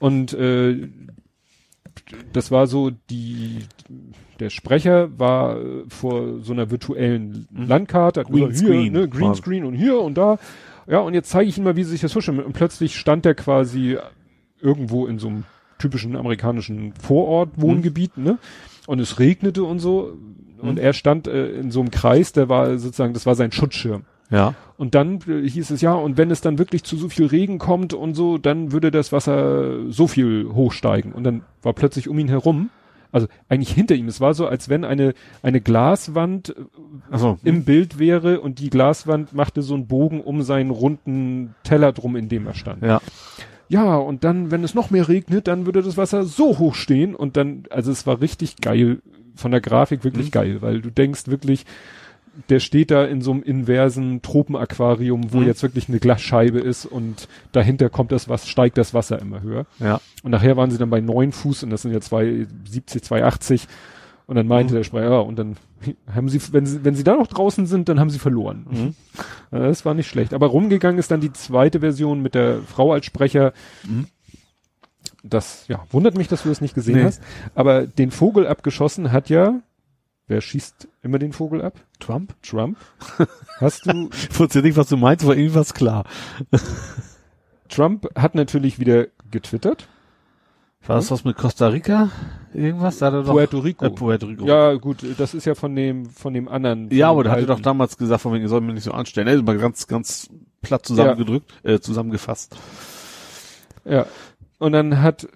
und 0.00 0.32
äh, 0.34 0.88
das 2.32 2.50
war 2.50 2.66
so 2.66 2.90
die 3.10 3.58
der 4.40 4.50
Sprecher 4.50 5.16
war 5.18 5.58
äh, 5.60 5.84
vor 5.88 6.40
so 6.40 6.52
einer 6.52 6.70
virtuellen 6.70 7.46
Landkarte, 7.56 8.20
hat 8.20 8.30
Mhm. 8.30 8.34
Green 8.34 8.48
gesagt, 8.48 8.66
hier, 8.68 8.74
Screen 8.80 8.92
ne, 8.92 9.08
quasi. 9.08 9.22
Greenscreen 9.22 9.64
und 9.64 9.74
hier 9.74 10.00
und 10.00 10.18
da. 10.18 10.38
Ja, 10.88 10.98
und 10.98 11.14
jetzt 11.14 11.30
zeige 11.30 11.48
ich 11.48 11.56
ihm 11.56 11.64
mal, 11.64 11.76
wie 11.76 11.84
sich 11.84 12.00
das 12.00 12.12
vorstellt. 12.12 12.44
Und 12.44 12.52
plötzlich 12.52 12.96
stand 12.98 13.24
er 13.24 13.34
quasi 13.34 13.96
irgendwo 14.60 15.06
in 15.06 15.18
so 15.20 15.28
einem 15.28 15.44
typischen 15.78 16.16
amerikanischen 16.16 16.92
Vorort-Wohngebiet, 17.00 18.18
ne? 18.18 18.38
Und 18.86 19.00
es 19.00 19.18
regnete 19.18 19.64
und 19.64 19.78
so. 19.78 20.16
Und 20.58 20.72
Mhm. 20.74 20.78
er 20.78 20.92
stand 20.92 21.26
äh, 21.26 21.50
in 21.52 21.70
so 21.70 21.80
einem 21.80 21.90
Kreis, 21.90 22.32
der 22.32 22.48
war 22.48 22.78
sozusagen, 22.78 23.12
das 23.14 23.26
war 23.26 23.34
sein 23.34 23.52
Schutzschirm. 23.52 24.04
Ja. 24.30 24.54
Und 24.78 24.94
dann 24.94 25.20
äh, 25.28 25.48
hieß 25.48 25.70
es 25.70 25.80
ja, 25.82 25.92
und 25.92 26.16
wenn 26.16 26.30
es 26.30 26.40
dann 26.40 26.58
wirklich 26.58 26.84
zu 26.84 26.96
so 26.96 27.08
viel 27.08 27.26
Regen 27.26 27.58
kommt 27.58 27.92
und 27.92 28.14
so, 28.14 28.38
dann 28.38 28.72
würde 28.72 28.90
das 28.90 29.12
Wasser 29.12 29.90
so 29.90 30.06
viel 30.06 30.48
hochsteigen. 30.52 31.12
Und 31.12 31.24
dann 31.24 31.42
war 31.62 31.72
plötzlich 31.74 32.08
um 32.08 32.18
ihn 32.18 32.28
herum, 32.28 32.70
also 33.12 33.28
eigentlich 33.48 33.70
hinter 33.72 33.94
ihm, 33.94 34.08
es 34.08 34.20
war 34.20 34.34
so, 34.34 34.46
als 34.48 34.68
wenn 34.68 34.84
eine, 34.84 35.14
eine 35.42 35.60
Glaswand 35.60 36.48
äh, 36.50 36.54
Also 37.10 37.38
im 37.44 37.64
Bild 37.64 37.98
wäre 37.98 38.40
und 38.40 38.58
die 38.58 38.70
Glaswand 38.70 39.34
machte 39.34 39.62
so 39.62 39.74
einen 39.74 39.86
Bogen 39.86 40.20
um 40.20 40.42
seinen 40.42 40.70
runden 40.70 41.54
Teller 41.62 41.92
drum, 41.92 42.16
in 42.16 42.28
dem 42.28 42.46
er 42.46 42.54
stand. 42.54 42.82
ja. 42.82 43.00
Ja, 43.68 43.96
und 43.96 44.24
dann, 44.24 44.50
wenn 44.50 44.62
es 44.64 44.74
noch 44.74 44.90
mehr 44.90 45.08
regnet, 45.08 45.46
dann 45.48 45.66
würde 45.66 45.82
das 45.82 45.96
Wasser 45.96 46.24
so 46.24 46.58
hoch 46.58 46.74
stehen 46.74 47.14
und 47.14 47.36
dann, 47.36 47.64
also 47.70 47.90
es 47.90 48.06
war 48.06 48.20
richtig 48.20 48.56
geil, 48.56 48.98
von 49.36 49.50
der 49.50 49.60
Grafik 49.60 50.04
wirklich 50.04 50.26
Mhm. 50.26 50.32
geil, 50.32 50.56
weil 50.62 50.80
du 50.80 50.90
denkst 50.90 51.28
wirklich, 51.28 51.64
der 52.48 52.58
steht 52.60 52.90
da 52.90 53.04
in 53.04 53.20
so 53.22 53.30
einem 53.30 53.42
inversen 53.42 54.20
Tropenaquarium, 54.22 55.32
wo 55.32 55.38
Mhm. 55.38 55.46
jetzt 55.46 55.62
wirklich 55.62 55.88
eine 55.88 55.98
Glasscheibe 56.00 56.58
ist 56.58 56.84
und 56.84 57.28
dahinter 57.52 57.88
kommt 57.90 58.12
das 58.12 58.28
was, 58.28 58.48
steigt 58.48 58.76
das 58.76 58.92
Wasser 58.92 59.20
immer 59.20 59.40
höher. 59.40 59.66
Ja. 59.78 60.00
Und 60.22 60.32
nachher 60.32 60.56
waren 60.56 60.70
sie 60.70 60.78
dann 60.78 60.90
bei 60.90 61.00
neun 61.00 61.32
Fuß 61.32 61.62
und 61.62 61.70
das 61.70 61.82
sind 61.82 61.92
ja 61.92 62.00
270, 62.00 63.02
280. 63.02 63.66
Und 64.26 64.36
dann 64.36 64.46
meinte 64.46 64.72
Mhm. 64.72 64.76
der 64.78 64.84
Sprecher, 64.84 65.10
ja, 65.10 65.18
und 65.18 65.38
dann 65.38 65.56
haben 66.14 66.28
sie, 66.30 66.40
wenn 66.52 66.64
sie, 66.64 66.82
wenn 66.84 66.94
sie 66.94 67.04
da 67.04 67.14
noch 67.16 67.26
draußen 67.26 67.66
sind, 67.66 67.88
dann 67.90 68.00
haben 68.00 68.08
sie 68.10 68.18
verloren. 68.18 68.66
Mhm. 68.70 68.94
Das 69.50 69.84
war 69.84 69.92
nicht 69.94 70.08
schlecht. 70.08 70.32
Aber 70.32 70.46
rumgegangen 70.46 70.98
ist 70.98 71.10
dann 71.10 71.20
die 71.20 71.32
zweite 71.32 71.80
Version 71.80 72.20
mit 72.22 72.34
der 72.34 72.62
Frau 72.62 72.92
als 72.92 73.04
Sprecher. 73.06 73.52
Mhm. 73.86 74.06
Das, 75.22 75.66
ja, 75.68 75.84
wundert 75.90 76.16
mich, 76.16 76.28
dass 76.28 76.42
du 76.42 76.48
das 76.48 76.60
nicht 76.60 76.74
gesehen 76.74 76.96
Nee. 76.96 77.04
hast. 77.04 77.22
Aber 77.54 77.86
den 77.86 78.10
Vogel 78.10 78.46
abgeschossen 78.46 79.12
hat 79.12 79.28
ja, 79.30 79.60
wer 80.26 80.40
schießt 80.40 80.88
immer 81.02 81.18
den 81.18 81.32
Vogel 81.34 81.60
ab? 81.62 81.74
Trump? 82.00 82.34
Trump. 82.42 82.78
Hast 83.60 83.84
du, 83.86 84.08
Ich 84.12 84.38
wusste 84.38 84.62
nicht, 84.62 84.76
was 84.76 84.88
du 84.88 84.96
meinst, 84.96 85.24
aber 85.24 85.36
irgendwas 85.36 85.74
klar. 85.74 86.04
Trump 87.68 88.08
hat 88.14 88.34
natürlich 88.34 88.78
wieder 88.78 89.06
getwittert. 89.30 89.88
War 90.86 90.96
das 90.96 91.10
was 91.10 91.24
mit 91.24 91.36
Costa 91.36 91.68
Rica? 91.68 92.10
Irgendwas? 92.54 92.98
Da 92.98 93.06
hat 93.06 93.14
er 93.14 93.22
doch, 93.24 93.32
Puerto 93.32 93.58
Rico. 93.58 93.84
Äh, 93.84 93.90
Puerto 93.90 94.26
Rico. 94.26 94.46
Ja, 94.46 94.74
gut, 94.74 95.04
das 95.18 95.34
ist 95.34 95.44
ja 95.44 95.54
von 95.54 95.74
dem, 95.74 96.06
von 96.06 96.32
dem 96.34 96.48
anderen. 96.48 96.88
Ja, 96.90 97.08
von 97.08 97.14
aber 97.14 97.22
dem 97.22 97.24
der 97.24 97.32
hatte 97.32 97.46
doch 97.46 97.60
damals 97.60 97.96
gesagt, 97.96 98.22
von 98.22 98.32
wegen, 98.32 98.42
ihr 98.42 98.48
sollt 98.48 98.64
mir 98.64 98.72
nicht 98.72 98.84
so 98.84 98.92
anstellen. 98.92 99.26
Er 99.26 99.34
ist 99.34 99.44
mal 99.44 99.58
ganz, 99.58 99.86
ganz 99.86 100.28
platt 100.62 100.86
zusammengedrückt, 100.86 101.52
äh, 101.64 101.80
zusammengefasst. 101.80 102.56
Ja. 103.84 104.06
Und 104.58 104.72
dann 104.72 105.02
hat 105.02 105.28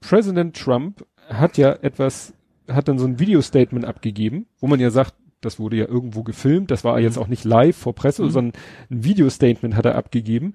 Präsident 0.00 0.56
Trump 0.56 1.04
hat 1.28 1.58
ja 1.58 1.72
etwas, 1.82 2.34
hat 2.70 2.88
dann 2.88 2.98
so 2.98 3.06
ein 3.06 3.18
Video-Statement 3.18 3.84
abgegeben, 3.84 4.46
wo 4.60 4.66
man 4.68 4.78
ja 4.78 4.90
sagt, 4.90 5.14
das 5.40 5.58
wurde 5.58 5.76
ja 5.76 5.86
irgendwo 5.86 6.22
gefilmt, 6.22 6.70
das 6.70 6.84
war 6.84 6.98
jetzt 7.00 7.18
auch 7.18 7.26
nicht 7.26 7.44
live 7.44 7.76
vor 7.76 7.94
Presse, 7.94 8.22
Mhm. 8.24 8.30
sondern 8.30 8.60
ein 8.90 9.04
Video-Statement 9.04 9.74
hat 9.74 9.84
er 9.86 9.96
abgegeben. 9.96 10.54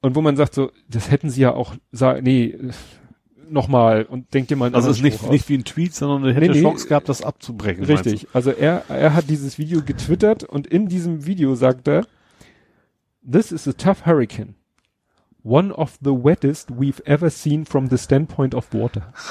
Und 0.00 0.14
wo 0.14 0.20
man 0.20 0.36
sagt 0.36 0.54
so, 0.54 0.70
das 0.88 1.10
hätten 1.10 1.30
sie 1.30 1.40
ja 1.42 1.52
auch 1.54 1.74
sagen, 1.90 2.22
nee, 2.24 2.56
nochmal 3.54 4.02
und 4.04 4.34
denkt 4.34 4.50
dir 4.50 4.56
mal 4.56 4.66
einen 4.66 4.74
Also 4.74 4.90
es 4.90 4.98
ist 4.98 5.02
nicht, 5.02 5.22
aus. 5.24 5.30
nicht 5.30 5.48
wie 5.48 5.56
ein 5.56 5.64
Tweet, 5.64 5.94
sondern 5.94 6.24
er 6.24 6.34
hätte 6.34 6.48
Nee, 6.48 6.56
nee. 6.58 6.62
Chance 6.62 6.86
gehabt, 6.88 7.08
das 7.08 7.22
abzubrechen. 7.22 7.84
Richtig. 7.84 8.28
Also 8.34 8.50
er, 8.50 8.84
er 8.90 9.14
hat 9.14 9.30
dieses 9.30 9.56
Video 9.58 9.80
getwittert 9.82 10.44
und 10.44 10.66
in 10.66 10.88
diesem 10.88 11.24
Video 11.24 11.54
sagt 11.54 11.88
er, 11.88 12.06
This 13.30 13.50
is 13.52 13.66
a 13.66 13.72
tough 13.72 14.04
hurricane. 14.04 14.54
One 15.42 15.72
of 15.74 15.98
the 16.02 16.10
wettest 16.10 16.70
we've 16.70 17.02
ever 17.06 17.30
seen 17.30 17.64
from 17.66 17.88
the 17.88 17.98
standpoint 17.98 18.54
of 18.54 18.66
water. 18.72 19.12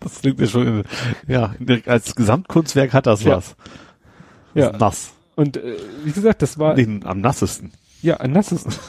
Das 0.00 0.20
klingt 0.20 0.40
ja 0.40 0.46
schon, 0.46 0.84
ja, 1.26 1.54
als 1.86 2.14
Gesamtkunstwerk 2.14 2.92
hat 2.92 3.06
das 3.06 3.22
Ja. 3.22 3.36
was. 3.36 3.56
Ja. 4.54 4.68
Ist 4.70 4.80
nass. 4.80 5.10
Und 5.36 5.56
äh, 5.56 5.76
wie 6.04 6.12
gesagt, 6.12 6.42
das 6.42 6.58
war 6.58 6.74
Nicht 6.74 7.04
am 7.06 7.20
nassesten. 7.20 7.72
ja 8.02 8.16
ein 8.18 8.32
nasses. 8.32 8.64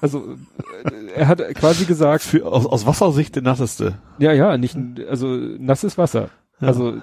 Also 0.00 0.36
äh, 0.84 1.10
er 1.16 1.28
hat 1.28 1.38
quasi 1.54 1.84
gesagt, 1.84 2.22
Für, 2.22 2.46
aus, 2.46 2.66
aus 2.66 2.86
Wassersicht 2.86 3.34
der 3.36 3.42
nasseste. 3.42 3.94
ja, 4.18 4.32
ja, 4.32 4.56
nicht 4.58 4.76
also 5.08 5.26
nasses 5.28 5.96
Wasser. 5.98 6.30
Ja. 6.60 6.68
Also 6.68 6.94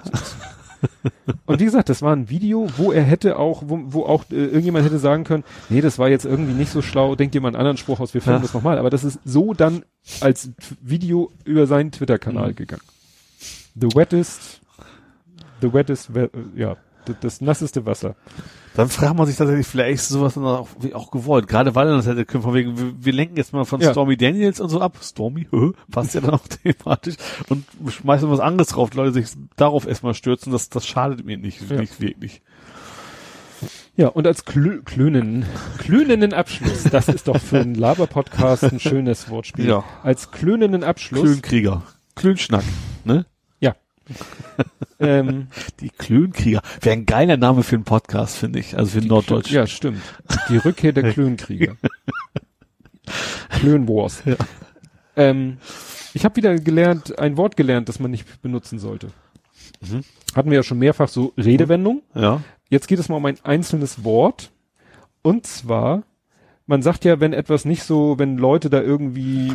und 1.45 1.59
wie 1.59 1.65
gesagt, 1.65 1.89
das 1.89 2.01
war 2.01 2.15
ein 2.15 2.29
Video, 2.29 2.67
wo 2.77 2.91
er 2.91 3.03
hätte 3.03 3.37
auch, 3.37 3.63
wo, 3.67 3.79
wo 3.85 4.03
auch 4.05 4.25
äh, 4.31 4.35
irgendjemand 4.35 4.83
hätte 4.85 4.97
sagen 4.97 5.23
können, 5.23 5.43
nee, 5.69 5.81
das 5.81 5.99
war 5.99 6.09
jetzt 6.09 6.25
irgendwie 6.25 6.53
nicht 6.53 6.71
so 6.71 6.81
schlau, 6.81 7.15
denkt 7.15 7.35
einen 7.35 7.55
anderen 7.55 7.77
Spruch 7.77 7.99
aus, 7.99 8.13
wir 8.13 8.21
filmen 8.21 8.39
Ja. 8.39 8.41
das 8.43 8.53
nochmal. 8.53 8.79
Aber 8.79 8.89
das 8.89 9.03
ist 9.03 9.19
so 9.23 9.53
dann 9.53 9.83
als 10.21 10.49
Video 10.81 11.31
über 11.45 11.67
seinen 11.67 11.91
Twitter-Kanal 11.91 12.49
Mhm. 12.51 12.55
gegangen. 12.55 12.81
The 13.75 13.87
wettest, 13.95 14.61
the 15.61 15.71
wettest, 15.71 16.13
we 16.15 16.29
ja, 16.55 16.77
Das, 17.05 17.15
das 17.21 17.41
nasseste 17.41 17.85
Wasser. 17.85 18.15
Dann 18.73 18.87
fragt 18.87 19.17
man 19.17 19.27
sich 19.27 19.35
tatsächlich, 19.35 19.67
vielleicht 19.67 19.95
ist 19.95 20.09
sowas 20.09 20.35
dann 20.35 20.45
auch, 20.45 20.69
auch 20.93 21.11
gewollt. 21.11 21.47
Gerade 21.47 21.75
weil 21.75 21.87
er 21.89 21.97
das 21.97 22.07
hätte 22.07 22.23
können, 22.25 22.43
von 22.43 22.53
wegen, 22.53 22.77
wir, 22.77 22.93
wir 23.05 23.13
lenken 23.13 23.35
jetzt 23.35 23.51
mal 23.51 23.65
von 23.65 23.81
Ja. 23.81 23.91
Stormy 23.91 24.15
Daniels 24.15 24.61
und 24.61 24.69
so 24.69 24.79
ab. 24.79 24.97
Stormy, 25.01 25.47
hä? 25.51 25.71
passt 25.91 26.15
ja 26.15 26.21
dann 26.21 26.31
auch 26.31 26.47
thematisch. 26.63 27.15
Und 27.49 27.65
schmeißen 27.89 28.29
was 28.31 28.39
anderes 28.39 28.69
drauf, 28.69 28.89
die 28.89 28.97
Leute 28.97 29.13
sich 29.13 29.27
darauf 29.57 29.85
erstmal 29.85 30.13
stürzen, 30.13 30.53
das, 30.53 30.69
das 30.69 30.87
schadet 30.87 31.25
mir 31.25 31.37
nicht, 31.37 31.69
Ja. 31.69 31.81
nicht 31.81 31.99
wirklich. 31.99 32.41
Ja, 33.97 34.07
und 34.07 34.25
als 34.25 34.45
klö 34.45 34.81
klönenden, 34.83 35.45
klönenden 35.77 36.33
Abschluss, 36.33 36.83
das 36.83 37.09
ist 37.09 37.27
doch 37.27 37.37
für 37.39 37.59
einen 37.59 37.75
Laber-Podcast 37.75 38.63
ein 38.63 38.79
schönes 38.79 39.29
Wortspiel. 39.29 39.67
Ja. 39.67 39.83
Als 40.01 40.31
klönenden 40.31 40.83
Abschluss, 40.85 41.23
Klönkrieger. 41.23 41.83
Klönschnack, 42.15 42.63
ne? 43.03 43.25
Ähm, 44.99 45.47
Die 45.79 45.89
Klönkrieger. 45.89 46.61
Wäre 46.81 46.93
ein 46.93 47.05
geiler 47.05 47.37
Name 47.37 47.63
für 47.63 47.75
einen 47.75 47.83
Podcast, 47.85 48.37
finde 48.37 48.59
ich. 48.59 48.77
Also 48.77 48.99
für 48.99 49.05
Norddeutsch. 49.05 49.51
ja, 49.51 49.67
stimmt. 49.67 50.01
Die 50.49 50.57
Rückkehr 50.57 50.93
der 50.93 51.11
Klönkrieger. 51.13 51.75
Klönwars. 53.49 54.23
Ja. 54.25 54.35
Ähm, 55.15 55.57
ich 56.13 56.25
habe 56.25 56.35
wieder 56.35 56.55
gelernt, 56.55 57.17
ein 57.19 57.37
Wort 57.37 57.55
gelernt, 57.57 57.89
das 57.89 57.99
man 57.99 58.11
nicht 58.11 58.41
benutzen 58.41 58.79
sollte. 58.79 59.07
Mhm. 59.81 60.01
Hatten 60.35 60.49
wir 60.49 60.57
ja 60.57 60.63
schon 60.63 60.79
mehrfach 60.79 61.07
so 61.09 61.33
Redewendung. 61.37 62.01
Ja. 62.15 62.41
Jetzt 62.69 62.87
geht 62.87 62.99
es 62.99 63.09
mal 63.09 63.17
um 63.17 63.25
ein 63.25 63.37
einzelnes 63.43 64.03
Wort. 64.03 64.51
Und 65.21 65.45
zwar, 65.45 66.03
man 66.65 66.81
sagt 66.81 67.05
ja, 67.05 67.19
wenn 67.19 67.33
etwas 67.33 67.65
nicht 67.65 67.83
so, 67.83 68.17
wenn 68.17 68.37
Leute 68.37 68.69
da 68.69 68.81
irgendwie 68.81 69.51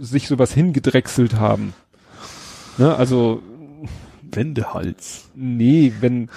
sich 0.00 0.28
sowas 0.28 0.52
hingedrechselt 0.52 1.34
haben. 1.36 1.74
Ne, 2.78 2.94
also, 2.94 3.42
Wendehals. 4.32 5.30
nee, 5.34 5.92
wenn 6.00 6.28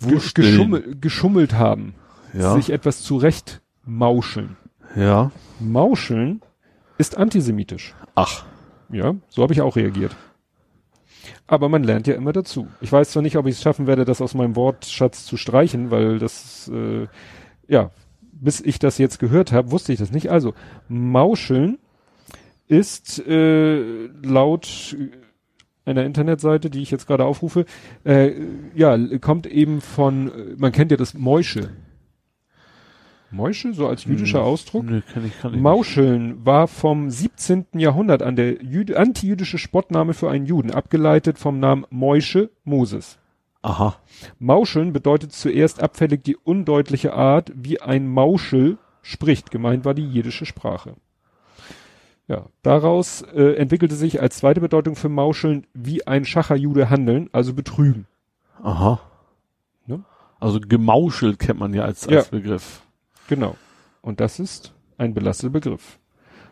geschummel, 0.34 0.96
geschummelt 1.00 1.54
haben, 1.54 1.94
Ja. 2.32 2.54
sich 2.54 2.70
etwas 2.70 3.02
zurecht 3.02 3.60
mauscheln. 3.84 4.56
Ja. 4.96 5.30
Mauscheln 5.58 6.40
ist 6.98 7.16
antisemitisch. 7.16 7.94
Ach. 8.14 8.44
Ja, 8.90 9.14
so 9.28 9.42
habe 9.42 9.52
ich 9.52 9.60
auch 9.60 9.76
reagiert. 9.76 10.16
Aber 11.46 11.68
man 11.68 11.84
lernt 11.84 12.06
ja 12.06 12.14
immer 12.14 12.32
dazu. 12.32 12.66
Ich 12.80 12.90
weiß 12.90 13.10
zwar 13.10 13.22
nicht, 13.22 13.36
ob 13.36 13.46
ich 13.46 13.54
es 13.56 13.62
schaffen 13.62 13.86
werde, 13.86 14.04
das 14.04 14.20
aus 14.20 14.34
meinem 14.34 14.56
Wortschatz 14.56 15.24
zu 15.26 15.36
streichen, 15.36 15.90
weil 15.90 16.18
das, 16.18 16.68
äh, 16.72 17.06
ja, 17.68 17.90
bis 18.32 18.60
ich 18.60 18.78
das 18.78 18.98
jetzt 18.98 19.18
gehört 19.18 19.52
habe, 19.52 19.70
wusste 19.70 19.92
ich 19.92 19.98
das 19.98 20.12
nicht. 20.12 20.30
Also, 20.30 20.54
Mauscheln 20.88 21.78
ist 22.68 23.18
äh, 23.26 24.06
laut 24.22 24.96
einer 25.84 26.04
Internetseite, 26.04 26.70
die 26.70 26.82
ich 26.82 26.90
jetzt 26.90 27.06
gerade 27.06 27.24
aufrufe, 27.24 27.64
äh, 28.04 28.32
ja, 28.74 28.98
kommt 29.18 29.46
eben 29.46 29.80
von, 29.80 30.30
man 30.56 30.72
kennt 30.72 30.90
ja 30.90 30.96
das 30.96 31.14
Mäusche. 31.14 31.70
Mäusche, 33.32 33.72
so 33.72 33.86
als 33.86 34.04
jüdischer 34.04 34.42
Ausdruck? 34.42 34.84
Nö, 34.84 35.02
kann 35.02 35.24
ich, 35.24 35.40
kann 35.40 35.54
ich 35.54 35.60
Mauscheln 35.60 36.44
war 36.44 36.66
vom 36.66 37.10
17. 37.10 37.66
Jahrhundert 37.74 38.22
an 38.22 38.34
der 38.34 38.62
Jüd 38.62 38.94
antijüdische 38.94 39.58
Spottname 39.58 40.14
für 40.14 40.30
einen 40.30 40.46
Juden, 40.46 40.72
abgeleitet 40.72 41.38
vom 41.38 41.60
Namen 41.60 41.86
Moische 41.90 42.50
Moses. 42.64 43.18
nicht. 43.18 43.18
Aha. 43.62 43.96
Mauscheln 44.38 44.92
bedeutet 44.92 45.32
zuerst 45.32 45.82
abfällig 45.82 46.24
die 46.24 46.36
undeutliche 46.36 47.12
Art, 47.12 47.52
wie 47.54 47.80
ein 47.80 48.08
Mauschel 48.08 48.78
spricht. 49.02 49.50
Gemeint 49.50 49.84
war 49.84 49.94
die 49.94 50.08
jiddische 50.08 50.46
Sprache. 50.46 50.94
Ja, 52.30 52.46
daraus 52.62 53.22
äh, 53.22 53.56
entwickelte 53.56 53.96
sich 53.96 54.22
als 54.22 54.36
zweite 54.36 54.60
Bedeutung 54.60 54.94
für 54.94 55.08
Mauscheln 55.08 55.66
wie 55.74 56.06
ein 56.06 56.24
Schacherjude 56.24 56.88
handeln, 56.88 57.28
also 57.32 57.54
betrügen. 57.54 58.06
Aha. 58.62 59.00
Ne? 59.86 60.04
Also 60.38 60.60
gemauschelt 60.60 61.40
kennt 61.40 61.58
man 61.58 61.74
ja 61.74 61.82
als, 61.82 62.06
als 62.06 62.28
Begriff. 62.28 62.82
Genau. 63.26 63.56
Und 64.00 64.20
das 64.20 64.38
ist 64.38 64.72
ein 64.96 65.12
belasteter 65.12 65.50
Begriff. 65.50 65.98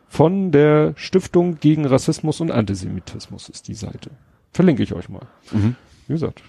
Von 0.09 0.50
der 0.50 0.94
Stiftung 0.96 1.60
gegen 1.60 1.86
Rassismus 1.86 2.40
und 2.40 2.50
Antisemitismus 2.50 3.48
ist 3.48 3.68
die 3.68 3.74
Seite. 3.74 4.10
Verlinke 4.50 4.82
ich 4.82 4.94
euch 4.94 5.09
mal. 5.09 5.28
Mhm. 5.52 5.76
Wie 6.09 6.14
gesagt, 6.14 6.42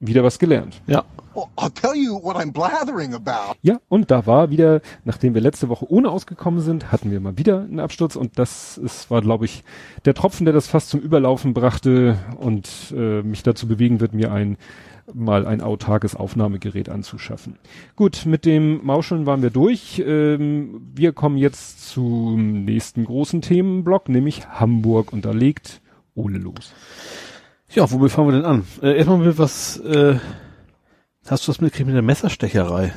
wieder 0.00 0.24
was 0.24 0.38
gelernt. 0.38 0.80
Ja. 0.86 1.04
Well, 1.34 1.46
I'll 1.56 1.72
tell 1.72 1.94
you 1.94 2.20
what 2.22 2.36
I'm 2.36 2.52
blathering 2.52 3.14
about. 3.14 3.54
Ja, 3.62 3.78
und 3.88 4.10
da 4.10 4.26
war 4.26 4.50
wieder, 4.50 4.80
nachdem 5.04 5.34
wir 5.34 5.40
letzte 5.40 5.68
Woche 5.68 5.86
ohne 5.88 6.10
ausgekommen 6.10 6.60
sind, 6.60 6.90
hatten 6.90 7.12
wir 7.12 7.20
mal 7.20 7.38
wieder 7.38 7.60
einen 7.60 7.78
Absturz 7.78 8.16
und 8.16 8.38
das 8.38 8.78
ist, 8.78 9.10
war, 9.10 9.20
glaube 9.20 9.44
ich, 9.44 9.62
der 10.06 10.14
Tropfen, 10.14 10.44
der 10.44 10.54
das 10.54 10.66
fast 10.66 10.88
zum 10.88 11.00
Überlaufen 11.00 11.54
brachte 11.54 12.18
und 12.38 12.68
äh, 12.96 13.22
mich 13.22 13.44
dazu 13.44 13.68
bewegen 13.68 14.00
wird, 14.00 14.12
mir 14.12 14.32
ein 14.32 14.56
mal 15.14 15.46
ein 15.46 15.60
autarkes 15.60 16.14
Aufnahmegerät 16.14 16.88
anzuschaffen. 16.88 17.58
Gut, 17.96 18.26
mit 18.26 18.44
dem 18.44 18.84
Mauscheln 18.84 19.26
waren 19.26 19.42
wir 19.42 19.50
durch. 19.50 20.00
Ähm, 20.06 20.92
wir 20.94 21.12
kommen 21.12 21.36
jetzt 21.36 21.88
zum 21.88 22.64
nächsten 22.64 23.04
großen 23.04 23.42
Themenblock, 23.42 24.08
nämlich 24.08 24.48
Hamburg 24.48 25.12
und 25.12 25.24
da 25.24 25.32
legt 25.32 25.80
Ole 26.14 26.38
los. 26.38 26.72
Ja, 27.72 27.90
womit 27.90 28.10
fangen 28.10 28.28
wir 28.28 28.32
denn 28.32 28.44
an? 28.44 28.64
Äh, 28.82 28.96
erstmal 28.96 29.18
mit 29.18 29.38
was, 29.38 29.76
äh, 29.78 30.18
hast 31.28 31.46
du 31.46 31.52
das 31.52 31.60
mitgekriegt 31.60 31.86
mit 31.86 31.94
der 31.96 32.02
Messerstecherei? 32.02 32.92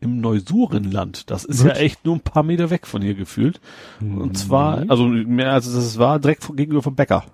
Im 0.00 0.20
Neusurenland. 0.20 1.30
Das 1.30 1.44
ist 1.46 1.62
Gut. 1.62 1.68
ja 1.68 1.76
echt 1.76 2.04
nur 2.04 2.16
ein 2.16 2.20
paar 2.20 2.42
Meter 2.42 2.68
weg 2.68 2.86
von 2.86 3.00
hier 3.00 3.14
gefühlt. 3.14 3.60
Und 4.00 4.36
zwar, 4.36 4.80
Mhm. 4.84 4.90
also 4.90 5.06
mehr 5.06 5.52
als 5.52 5.66
es 5.66 5.98
war, 5.98 6.18
direkt 6.18 6.46
gegenüber 6.54 6.82
vom 6.82 6.94
Bäcker, 6.94 7.24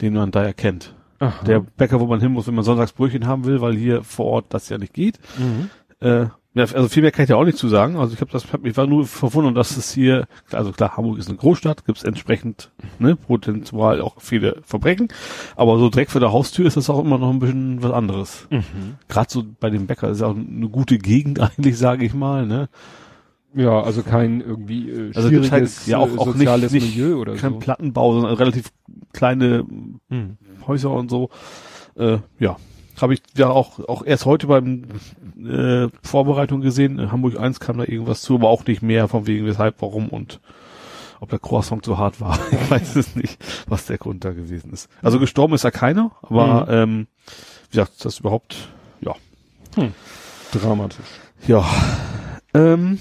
den 0.00 0.14
man 0.14 0.30
da 0.30 0.42
erkennt. 0.42 0.94
Aha. 1.18 1.44
Der 1.44 1.60
Bäcker, 1.60 2.00
wo 2.00 2.06
man 2.06 2.20
hin 2.20 2.32
muss, 2.32 2.46
wenn 2.46 2.54
man 2.54 2.64
Sonntagsbrötchen 2.64 3.26
haben 3.26 3.44
will, 3.44 3.60
weil 3.60 3.74
hier 3.76 4.02
vor 4.02 4.26
Ort 4.26 4.46
das 4.54 4.70
ja 4.70 4.78
nicht 4.78 4.94
geht. 4.94 5.18
Mhm. 5.38 5.68
Äh, 6.00 6.26
ja, 6.54 6.62
also 6.64 6.88
viel 6.88 7.02
mehr 7.02 7.10
kann 7.10 7.24
ich 7.24 7.28
da 7.28 7.36
auch 7.36 7.44
nicht 7.44 7.58
zu 7.58 7.68
sagen. 7.68 7.96
Also 7.96 8.14
ich 8.14 8.20
habe 8.20 8.30
das, 8.30 8.52
hab, 8.52 8.64
ich 8.64 8.76
war 8.76 8.86
nur 8.86 9.06
verwundert, 9.06 9.56
dass 9.56 9.76
es 9.76 9.92
hier, 9.92 10.26
also 10.52 10.70
klar, 10.72 10.96
Hamburg 10.96 11.18
ist 11.18 11.28
eine 11.28 11.36
Großstadt, 11.36 11.84
gibt 11.84 11.98
es 11.98 12.04
entsprechend 12.04 12.70
ne, 13.00 13.16
potenziell 13.16 14.00
auch 14.00 14.20
viele 14.20 14.62
Verbrechen, 14.64 15.08
aber 15.56 15.78
so 15.78 15.88
direkt 15.90 16.12
vor 16.12 16.20
der 16.20 16.32
Haustür 16.32 16.66
ist 16.66 16.76
das 16.76 16.88
auch 16.90 17.00
immer 17.00 17.18
noch 17.18 17.30
ein 17.30 17.40
bisschen 17.40 17.82
was 17.82 17.90
anderes. 17.92 18.46
Mhm. 18.50 18.62
Gerade 19.08 19.30
so 19.30 19.44
bei 19.58 19.70
dem 19.70 19.86
Bäcker 19.86 20.08
ist 20.10 20.20
ja 20.20 20.28
auch 20.28 20.36
eine 20.36 20.68
gute 20.68 20.98
Gegend 20.98 21.40
eigentlich, 21.40 21.76
sage 21.76 22.04
ich 22.04 22.14
mal. 22.14 22.46
Ne? 22.46 22.68
Ja, 23.56 23.82
also 23.82 24.02
kein 24.02 24.40
irgendwie 24.40 24.90
äh, 24.90 25.12
Also 25.14 25.28
schwieriges 25.28 25.50
halt 25.52 25.86
ja 25.86 25.98
auch, 25.98 26.08
äh, 26.08 26.18
auch 26.18 26.26
soziales 26.26 26.72
nicht, 26.72 26.84
nicht 26.84 26.96
Milieu 26.96 27.16
oder 27.16 27.34
kein 27.36 27.52
so. 27.54 27.58
Plattenbau, 27.58 28.12
sondern 28.14 28.34
relativ 28.34 28.70
kleine 29.12 29.64
Mhm. 30.08 30.38
Häuser 30.66 30.90
und 30.90 31.10
so. 31.10 31.30
Äh, 31.96 32.18
ja, 32.38 32.56
habe 33.00 33.14
ich 33.14 33.22
ja 33.36 33.48
auch 33.48 33.80
auch 33.88 34.04
erst 34.04 34.24
heute 34.24 34.46
beim 34.46 34.84
äh, 35.44 35.88
Vorbereitung 36.02 36.60
gesehen. 36.60 36.98
In 36.98 37.12
Hamburg 37.12 37.38
1 37.38 37.60
kam 37.60 37.78
da 37.78 37.84
irgendwas 37.84 38.22
zu, 38.22 38.36
aber 38.36 38.48
auch 38.48 38.64
nicht 38.66 38.82
mehr 38.82 39.08
von 39.08 39.26
wegen 39.26 39.46
weshalb, 39.46 39.80
warum 39.80 40.08
und 40.08 40.40
ob 41.20 41.30
der 41.30 41.38
Croissant 41.38 41.84
zu 41.84 41.98
hart 41.98 42.20
war. 42.20 42.38
Ich 42.50 42.70
weiß 42.70 42.96
es 42.96 43.16
nicht, 43.16 43.38
was 43.66 43.86
der 43.86 43.98
Grund 43.98 44.24
da 44.24 44.32
gewesen 44.32 44.72
ist. 44.72 44.88
Also 45.02 45.18
gestorben 45.18 45.54
ist 45.54 45.64
ja 45.64 45.70
keiner, 45.70 46.12
aber 46.22 46.68
ähm, 46.68 47.06
wie 47.70 47.76
gesagt, 47.76 48.04
das 48.04 48.20
überhaupt, 48.20 48.68
ja. 49.00 49.14
Dramatisch. 50.52 51.06
Ja. 51.46 51.64
Ähm, 52.52 52.98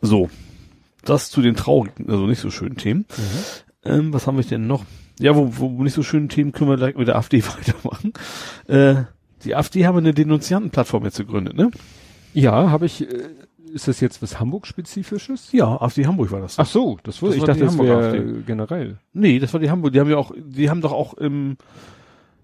so. 0.00 0.30
Das 1.04 1.30
zu 1.30 1.42
den 1.42 1.54
traurigen, 1.54 2.10
also 2.10 2.26
nicht 2.26 2.40
so 2.40 2.50
schönen 2.50 2.76
Themen. 2.76 3.04
Ähm, 3.84 4.12
was 4.12 4.26
haben 4.26 4.38
wir 4.38 4.44
denn 4.44 4.66
noch? 4.66 4.84
Ja, 5.20 5.36
wo, 5.36 5.48
wo 5.56 5.82
nicht 5.82 5.94
so 5.94 6.02
schönen 6.02 6.28
Themen 6.28 6.52
können 6.52 6.70
wir 6.70 6.76
direkt 6.76 6.98
mit 6.98 7.08
der 7.08 7.16
AfD 7.16 7.42
weitermachen. 7.46 8.12
Äh, 8.66 9.04
die 9.44 9.54
AfD 9.54 9.86
haben 9.86 9.98
eine 9.98 10.12
Denunziantenplattform 10.14 11.04
jetzt 11.04 11.18
gegründet, 11.18 11.56
ne? 11.56 11.70
Ja, 12.32 12.70
habe 12.70 12.86
ich. 12.86 13.02
Äh, 13.02 13.28
ist 13.72 13.88
das 13.88 14.00
jetzt 14.00 14.22
was 14.22 14.38
Hamburg-spezifisches? 14.38 15.50
Ja, 15.50 15.80
AfD 15.80 16.06
Hamburg 16.06 16.30
war 16.30 16.40
das. 16.40 16.58
Ach 16.60 16.66
so, 16.66 16.98
das 17.02 17.20
wusste 17.22 17.38
ich. 17.38 17.44
dachte, 17.44 17.64
das 17.64 17.76
wäre 17.76 18.06
AfD. 18.06 18.42
generell. 18.46 18.98
Nee, 19.12 19.40
das 19.40 19.52
war 19.52 19.58
die 19.60 19.68
Hamburg. 19.70 19.92
Die 19.92 19.98
haben 20.00 20.10
ja 20.10 20.16
auch, 20.16 20.32
die 20.36 20.70
haben 20.70 20.80
doch 20.80 20.92
auch 20.92 21.14
im 21.14 21.56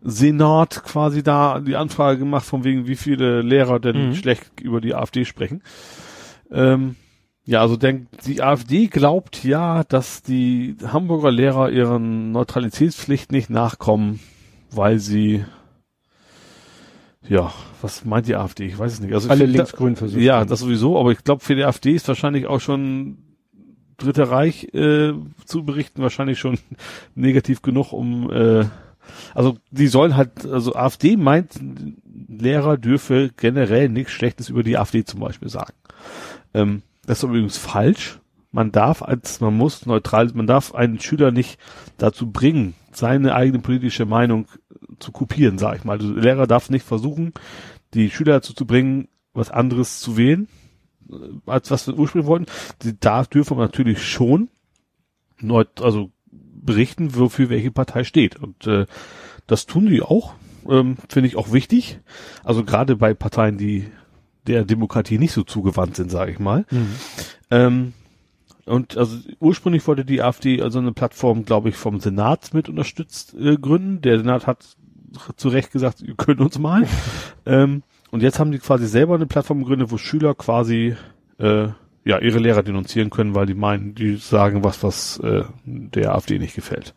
Senat 0.02 0.82
quasi 0.84 1.22
da 1.22 1.60
die 1.60 1.76
Anfrage 1.76 2.18
gemacht, 2.18 2.44
von 2.47 2.64
wegen, 2.64 2.86
wie 2.88 2.97
viele 2.97 3.42
Lehrer 3.42 3.78
denn 3.80 4.09
Mhm. 4.09 4.14
schlecht 4.14 4.60
über 4.60 4.80
die 4.80 4.94
AfD 4.94 5.24
sprechen. 5.24 5.62
Ähm, 6.51 6.97
ja, 7.51 7.62
also 7.62 7.77
denk, 7.77 8.06
die 8.27 8.43
AfD 8.43 8.86
glaubt 8.86 9.43
ja, 9.43 9.82
dass 9.82 10.22
die 10.22 10.77
Hamburger 10.86 11.32
Lehrer 11.32 11.68
ihren 11.70 12.31
Neutralitätspflicht 12.31 13.32
nicht 13.32 13.51
nachkommen, 13.51 14.20
weil 14.70 15.01
sie 15.01 15.44
ja, 17.28 17.52
was 17.82 18.05
meint 18.05 18.28
die 18.28 18.36
AfD? 18.36 18.66
Ich 18.66 18.78
weiß 18.78 18.93
es 18.93 19.01
nicht. 19.01 19.12
Also 19.12 19.28
Alle 19.31 19.47
linksgrün 19.47 19.97
versucht. 19.97 20.22
ja, 20.22 20.44
das 20.44 20.60
sowieso, 20.60 20.97
aber 20.97 21.10
ich 21.10 21.24
glaube, 21.24 21.43
für 21.43 21.56
die 21.56 21.64
AfD 21.64 21.93
ist 21.93 22.06
wahrscheinlich 22.06 22.47
auch 22.47 22.60
schon 22.60 23.18
Dritte 23.97 24.31
Reich 24.31 24.72
äh, 24.72 25.12
zu 25.44 25.64
berichten, 25.64 26.02
wahrscheinlich 26.02 26.39
schon 26.39 26.56
negativ 27.16 27.62
genug, 27.62 27.93
um 27.93 28.31
äh, 28.31 28.64
also 29.35 29.56
die 29.72 29.89
sollen 29.89 30.16
halt, 30.16 30.47
also 30.47 30.77
AfD 30.77 31.16
meint, 31.16 31.59
Lehrer 32.28 32.78
dürfe 32.78 33.32
generell 33.36 33.89
nichts 33.89 34.12
Schlechtes 34.12 34.48
über 34.48 34.62
die 34.62 34.78
AfD 34.78 35.05
zum 35.05 35.18
Beispiel 35.18 35.48
sagen. 35.48 35.74
Ähm, 36.55 36.82
das 37.11 37.19
ist 37.19 37.24
übrigens 37.24 37.57
falsch. 37.57 38.20
Man 38.53 38.70
darf 38.70 39.03
als, 39.03 39.41
man 39.41 39.57
muss 39.57 39.85
neutral, 39.85 40.31
man 40.32 40.47
darf 40.47 40.77
einen 40.77 41.01
Schüler 41.01 41.32
nicht 41.32 41.59
dazu 41.99 42.31
bringen, 42.31 42.74
seine 42.93 43.35
eigene 43.35 43.59
politische 43.59 44.07
Meinung 44.07 44.47
zu 45.01 45.11
kopieren, 45.11 45.59
sag 45.59 45.77
ich 45.77 45.82
mal. 45.82 45.99
Der 45.99 46.07
Lehrer 46.09 46.47
darf 46.47 46.70
nicht 46.70 46.87
versuchen, 46.87 47.32
die 47.95 48.11
Schüler 48.11 48.35
dazu 48.35 48.55
zu 48.55 48.65
bringen, 48.65 49.09
was 49.35 49.51
anderes 49.51 49.99
zu 49.99 50.16
wählen, 50.16 50.47
äh, 51.11 51.16
als 51.47 51.73
was 51.73 51.89
wir 51.89 51.99
ursprünglich 51.99 52.28
wollten. 52.28 52.47
Die 52.82 52.97
darf, 52.97 53.27
dürfen 53.27 53.59
natürlich 53.59 54.05
schon 54.07 54.49
neu, 55.41 55.65
also 55.81 56.12
berichten, 56.31 57.16
wofür 57.16 57.51
welche 57.51 57.73
Partei 57.73 58.05
steht. 58.05 58.37
Und 58.37 58.69
äh, 58.69 58.87
das 59.49 59.66
tun 59.66 59.87
die 59.87 60.01
auch, 60.01 60.35
ähm, 60.69 60.97
finde 61.09 61.27
ich 61.27 61.35
auch 61.35 61.51
wichtig. 61.51 61.99
Also 62.45 62.62
gerade 62.62 62.95
bei 62.95 63.15
Parteien, 63.15 63.59
die 63.59 63.91
der 64.47 64.65
Demokratie 64.65 65.19
nicht 65.19 65.33
so 65.33 65.43
zugewandt 65.43 65.97
sind, 65.97 66.11
sage 66.11 66.33
ich 66.33 66.39
mal. 66.39 66.65
Ähm, 67.51 67.93
und 68.67 68.97
also 68.97 69.17
ursprünglich 69.41 69.87
wollte 69.87 70.05
die 70.05 70.23
AfD 70.23 70.62
also 70.62 70.79
eine 70.79 70.93
Plattform, 70.93 71.45
glaube 71.45 71.71
ich, 71.71 71.77
vom 71.77 72.01
Senat 72.01 72.55
mit 72.55 72.69
unterstützt 72.69 73.35
äh, 73.35 73.57
gründen. 73.57 74.01
Der 74.01 74.19
Senat 74.19 74.47
hat 74.47 74.65
zu 75.37 75.49
Recht 75.49 75.73
gesagt, 75.73 76.03
ihr 76.03 76.15
könnt 76.15 76.41
uns 76.41 76.59
mal. 76.59 76.87
ähm, 77.47 77.83
und 78.11 78.23
jetzt 78.23 78.39
haben 78.39 78.53
die 78.53 78.59
quasi 78.59 78.87
selber 78.87 79.15
eine 79.15 79.27
Plattform 79.27 79.61
gegründet, 79.61 79.91
wo 79.91 79.99
Schüler 79.99 80.35
quasi 80.35 80.95
äh, 81.39 81.69
ja 82.05 82.19
ihre 82.19 82.39
Lehrer 82.39 82.62
denunzieren 82.62 83.11
können, 83.11 83.35
weil 83.35 83.47
die 83.47 83.55
meinen, 83.55 83.95
die 83.95 84.17
sagen 84.17 84.65
was, 84.65 84.83
was 84.83 85.19
äh, 85.19 85.45
der 85.65 86.15
AfD 86.15 86.39
nicht 86.39 86.55
gefällt. 86.55 86.95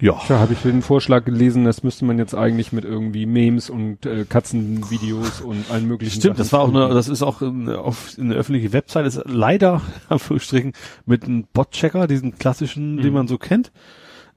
Ja. 0.00 0.20
Da 0.28 0.38
habe 0.40 0.52
ich 0.52 0.60
den 0.60 0.82
Vorschlag 0.82 1.24
gelesen, 1.24 1.64
das 1.64 1.82
müsste 1.82 2.04
man 2.04 2.18
jetzt 2.18 2.34
eigentlich 2.34 2.70
mit 2.72 2.84
irgendwie 2.84 3.24
Memes 3.24 3.70
und 3.70 4.04
äh, 4.04 4.26
Katzenvideos 4.28 5.40
und 5.40 5.70
allen 5.70 5.86
möglichen 5.88 6.20
Stimmt, 6.20 6.38
das 6.38 6.52
war 6.52 6.60
auch 6.60 6.66
Sachen 6.68 6.82
eine, 6.82 6.94
das 6.94 7.08
ist 7.08 7.22
auch 7.22 7.40
eine, 7.40 7.78
auf 7.78 8.10
eine 8.20 8.34
öffentliche 8.34 8.72
Website, 8.74 9.06
ist 9.06 9.22
leider, 9.24 9.80
Anführungsstrichen, 10.08 10.72
mit 11.06 11.24
einem 11.24 11.44
Bot-Checker, 11.52 12.06
diesen 12.06 12.38
klassischen, 12.38 12.98
den 12.98 13.06
Mhm. 13.08 13.12
man 13.14 13.28
so 13.28 13.38
kennt. 13.38 13.72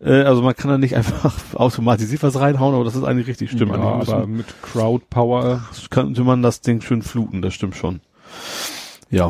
Äh, 0.02 0.22
also 0.22 0.42
man 0.42 0.56
kann 0.56 0.72
da 0.72 0.78
nicht 0.78 0.96
einfach 0.96 1.34
automatisiert 1.56 2.24
was 2.24 2.40
reinhauen, 2.40 2.74
aber 2.74 2.86
das 2.86 2.96
ist 2.96 3.04
eigentlich 3.04 3.28
richtig 3.28 3.52
stimmt. 3.52 3.72
Ja, 3.74 3.78
aber 3.80 3.98
müssen- 4.28 4.38
mit 4.38 4.62
Crowdpower. 4.62 5.62
könnte 5.90 6.24
man 6.24 6.42
das 6.42 6.62
Ding 6.62 6.80
schön 6.80 7.02
fluten, 7.02 7.42
das 7.42 7.54
stimmt 7.54 7.76
schon. 7.76 8.00
Ja. 9.10 9.30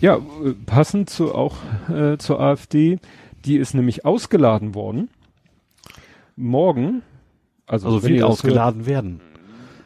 Ja, 0.00 0.16
äh, 0.16 0.54
passend 0.66 1.08
zu 1.08 1.34
auch 1.34 1.56
äh, 1.88 2.16
zur 2.18 2.40
AfD, 2.40 2.98
die 3.44 3.56
ist 3.58 3.74
nämlich 3.74 4.04
ausgeladen 4.04 4.74
worden. 4.74 5.08
Morgen, 6.40 7.02
also, 7.66 7.86
Also 7.88 8.02
wenn 8.02 8.14
wie 8.14 8.22
ausgeladen 8.22 8.86
werden. 8.86 9.20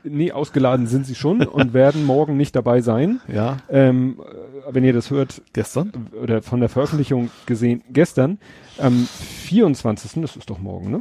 Hört, 0.03 0.15
nee, 0.15 0.33
ausgeladen 0.33 0.87
sind 0.87 1.07
sie 1.07 1.15
schon 1.15 1.43
und 1.47 1.75
werden 1.75 2.05
morgen 2.05 2.37
nicht 2.37 2.55
dabei 2.57 2.81
sein. 2.81 3.21
Ja. 3.33 3.59
Ähm, 3.69 4.21
äh, 4.21 4.73
wenn 4.75 4.85
ihr 4.85 4.93
das 4.93 5.11
hört, 5.11 5.43
Gestern? 5.53 5.93
oder 6.23 6.43
von 6.43 6.61
der 6.61 6.69
Veröffentlichung 6.69 7.31
gesehen, 7.47 7.83
gestern, 7.91 8.39
am 8.79 8.95
24., 8.95 10.23
das 10.23 10.37
ist 10.37 10.49
doch 10.49 10.59
morgen, 10.59 10.91
ne? 10.91 11.01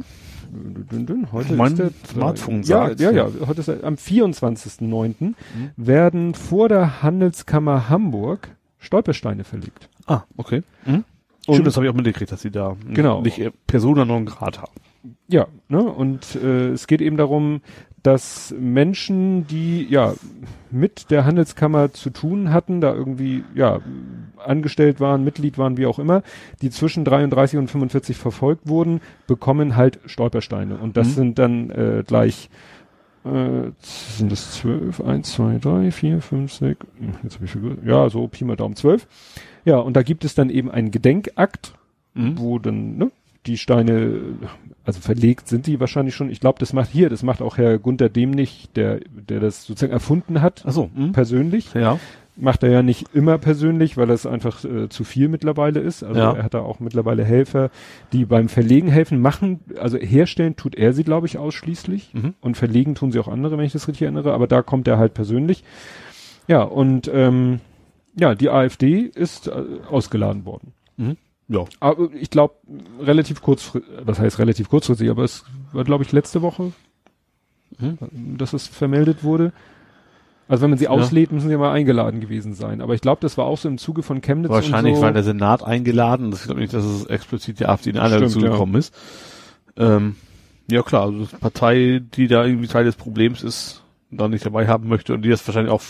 Heute 1.32 1.54
Mein 1.54 1.72
ist 1.72 1.78
der, 1.78 1.90
Smartphone 2.06 2.62
ja, 2.62 2.86
sagt, 2.88 3.00
ja, 3.00 3.10
ja, 3.10 3.28
heute 3.46 3.60
ist 3.60 3.66
der, 3.68 3.82
am 3.82 3.94
24.09. 3.94 5.34
werden 5.76 6.34
vor 6.34 6.68
der 6.68 7.02
Handelskammer 7.02 7.88
Hamburg 7.88 8.50
Stolpersteine 8.78 9.44
verlegt. 9.44 9.88
Ah, 10.06 10.22
okay. 10.36 10.62
Und- 10.86 11.04
Stimmt, 11.42 11.66
das 11.66 11.76
habe 11.76 11.86
ich 11.86 11.90
auch 11.92 11.96
mitgekriegt, 11.96 12.30
dass 12.30 12.42
sie 12.42 12.50
da 12.50 12.76
Genau. 12.92 13.22
nicht 13.22 13.40
Persona 13.66 14.04
non 14.04 14.26
grata 14.26 14.62
haben. 14.62 14.72
Ja, 15.28 15.46
ne? 15.68 15.82
Und 15.82 16.34
äh, 16.36 16.68
es 16.70 16.86
geht 16.86 17.00
eben 17.02 17.16
darum, 17.16 17.60
dass 18.02 18.54
Menschen, 18.58 19.46
die 19.46 19.84
ja 19.88 20.12
mit 20.70 21.10
der 21.10 21.24
Handelskammer 21.24 21.92
zu 21.92 22.10
tun 22.10 22.52
hatten, 22.52 22.80
da 22.80 22.92
irgendwie 22.94 23.44
ja 23.54 23.80
angestellt 24.44 25.00
waren, 25.00 25.24
Mitglied 25.24 25.56
waren, 25.56 25.76
wie 25.78 25.86
auch 25.86 25.98
immer, 25.98 26.22
die 26.60 26.70
zwischen 26.70 27.04
33 27.04 27.58
und 27.58 27.68
45 27.70 28.16
verfolgt 28.18 28.68
wurden, 28.68 29.00
bekommen 29.26 29.74
halt 29.76 30.00
Stolpersteine. 30.06 30.76
Und 30.76 30.96
das 30.98 31.08
Mhm. 31.08 31.12
sind 31.12 31.38
dann 31.38 31.70
äh, 31.70 32.04
gleich 32.06 32.50
äh, 33.24 33.70
sind 33.80 34.30
das 34.30 34.52
zwölf, 34.52 35.00
eins, 35.00 35.32
zwei, 35.32 35.56
drei, 35.58 35.90
vier, 35.90 36.20
fünf, 36.20 36.52
sechs, 36.52 36.84
hm, 36.98 37.14
jetzt 37.22 37.36
habe 37.36 37.46
ich 37.46 37.52
vergessen, 37.52 37.78
ja, 37.86 38.10
so 38.10 38.28
Pi 38.28 38.44
mal 38.44 38.54
Daumen 38.56 38.76
zwölf. 38.76 39.06
Ja, 39.64 39.78
und 39.78 39.94
da 39.96 40.02
gibt 40.02 40.26
es 40.26 40.34
dann 40.34 40.50
eben 40.50 40.70
einen 40.70 40.90
Gedenkakt, 40.90 41.72
Mhm. 42.12 42.38
wo 42.38 42.58
dann 42.58 42.98
ne, 42.98 43.10
die 43.46 43.58
Steine, 43.58 44.20
also 44.84 45.00
verlegt 45.00 45.48
sind 45.48 45.66
die 45.66 45.80
wahrscheinlich 45.80 46.14
schon. 46.14 46.30
Ich 46.30 46.40
glaube, 46.40 46.58
das 46.58 46.72
macht 46.72 46.90
hier, 46.90 47.08
das 47.10 47.22
macht 47.22 47.42
auch 47.42 47.58
Herr 47.58 47.78
Gunther 47.78 48.08
Demnig, 48.08 48.68
der, 48.74 49.00
der 49.28 49.40
das 49.40 49.64
sozusagen 49.64 49.92
erfunden 49.92 50.40
hat, 50.42 50.62
Ach 50.66 50.72
so. 50.72 50.90
Mhm. 50.94 51.12
persönlich. 51.12 51.72
Ja. 51.74 51.98
Macht 52.36 52.64
er 52.64 52.70
ja 52.70 52.82
nicht 52.82 53.06
immer 53.14 53.38
persönlich, 53.38 53.96
weil 53.96 54.08
das 54.08 54.26
einfach 54.26 54.64
äh, 54.64 54.88
zu 54.88 55.04
viel 55.04 55.28
mittlerweile 55.28 55.78
ist. 55.78 56.02
Also 56.02 56.18
Ja. 56.20 56.32
er 56.32 56.42
hat 56.42 56.54
da 56.54 56.60
auch 56.62 56.80
mittlerweile 56.80 57.24
Helfer, 57.24 57.70
die 58.12 58.24
beim 58.24 58.48
Verlegen 58.48 58.88
helfen, 58.88 59.20
machen, 59.20 59.60
also 59.78 59.98
herstellen 59.98 60.56
tut 60.56 60.74
er 60.74 60.92
sie, 60.94 61.04
glaube 61.04 61.28
ich, 61.28 61.38
ausschließlich. 61.38 62.12
Mhm. 62.12 62.34
Und 62.40 62.56
verlegen 62.56 62.96
tun 62.96 63.12
sie 63.12 63.20
auch 63.20 63.28
andere, 63.28 63.56
wenn 63.56 63.64
ich 63.64 63.72
das 63.72 63.86
richtig 63.86 64.02
erinnere, 64.02 64.32
aber 64.32 64.48
da 64.48 64.62
kommt 64.62 64.88
er 64.88 64.98
halt 64.98 65.14
persönlich. 65.14 65.62
Ja, 66.48 66.62
und 66.62 67.08
ähm, 67.14 67.60
ja, 68.18 68.34
die 68.34 68.50
AfD 68.50 69.00
ist 69.14 69.46
äh, 69.46 69.52
ausgeladen 69.88 70.44
worden. 70.44 70.72
Ja. 71.48 71.64
Aber 71.80 72.08
ich 72.14 72.30
glaube, 72.30 72.54
relativ 73.00 73.42
kurzfristig, 73.42 73.90
was 74.04 74.18
heißt 74.18 74.38
relativ 74.38 74.68
kurzfristig, 74.70 75.10
aber 75.10 75.24
es 75.24 75.44
war, 75.72 75.84
glaube 75.84 76.04
ich, 76.04 76.12
letzte 76.12 76.42
Woche, 76.42 76.72
Mhm. 77.78 77.98
dass 78.38 78.52
es 78.52 78.66
vermeldet 78.68 79.24
wurde. 79.24 79.52
Also 80.46 80.62
wenn 80.62 80.70
man 80.70 80.78
sie 80.78 80.84
Ja. 80.84 80.90
auslädt, 80.90 81.32
müssen 81.32 81.48
sie 81.48 81.56
mal 81.56 81.72
eingeladen 81.72 82.20
gewesen 82.20 82.54
sein. 82.54 82.80
Aber 82.82 82.94
ich 82.94 83.00
glaube, 83.00 83.20
das 83.22 83.36
war 83.38 83.46
auch 83.46 83.58
so 83.58 83.68
im 83.68 83.78
Zuge 83.78 84.02
von 84.02 84.20
Chemnitz 84.20 84.50
Wahrscheinlich 84.50 84.96
so. 84.96 85.02
war 85.02 85.12
der 85.12 85.22
Senat 85.22 85.62
eingeladen. 85.64 86.30
Das 86.30 86.44
glaube 86.44 86.60
nicht, 86.60 86.72
dass 86.74 86.84
es 86.84 87.06
explizit 87.06 87.60
die 87.60 87.66
AfD 87.66 87.90
in 87.90 87.98
Einladung 87.98 88.28
zugekommen 88.28 88.76
ist. 88.76 88.94
Ähm, 89.76 90.16
ja 90.70 90.82
klar, 90.82 91.06
also 91.06 91.26
Partei, 91.40 92.00
die 92.14 92.28
da 92.28 92.44
irgendwie 92.44 92.68
Teil 92.68 92.84
des 92.84 92.96
Problems 92.96 93.42
ist, 93.42 93.82
da 94.10 94.28
nicht 94.28 94.44
dabei 94.46 94.68
haben 94.68 94.88
möchte 94.88 95.14
und 95.14 95.22
die 95.22 95.30
das 95.30 95.46
wahrscheinlich 95.48 95.72
auch 95.72 95.82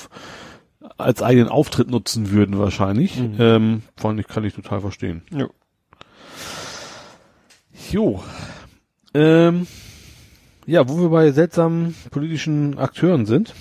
als 0.96 1.22
eigenen 1.22 1.48
Auftritt 1.48 1.90
nutzen 1.90 2.30
würden 2.30 2.58
wahrscheinlich. 2.58 3.18
Mhm. 3.18 3.36
Ähm, 3.38 3.82
fand 3.96 4.20
ich, 4.20 4.26
kann 4.26 4.44
ich 4.44 4.54
total 4.54 4.80
verstehen. 4.80 5.22
Ja. 5.30 5.48
Jo. 7.90 8.22
Ähm, 9.12 9.66
ja, 10.66 10.88
wo 10.88 11.00
wir 11.00 11.08
bei 11.10 11.30
seltsamen 11.32 11.94
politischen 12.10 12.78
Akteuren 12.78 13.26
sind. 13.26 13.54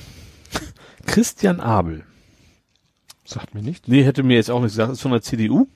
Christian 1.05 1.59
Abel. 1.59 2.03
Sagt 3.25 3.53
mir 3.53 3.61
nicht. 3.61 3.87
Nee, 3.87 4.03
hätte 4.03 4.23
mir 4.23 4.35
jetzt 4.35 4.51
auch 4.51 4.61
nicht 4.61 4.71
gesagt, 4.71 4.91
ist 4.91 5.01
von 5.01 5.11
der 5.11 5.21
CDU. 5.21 5.67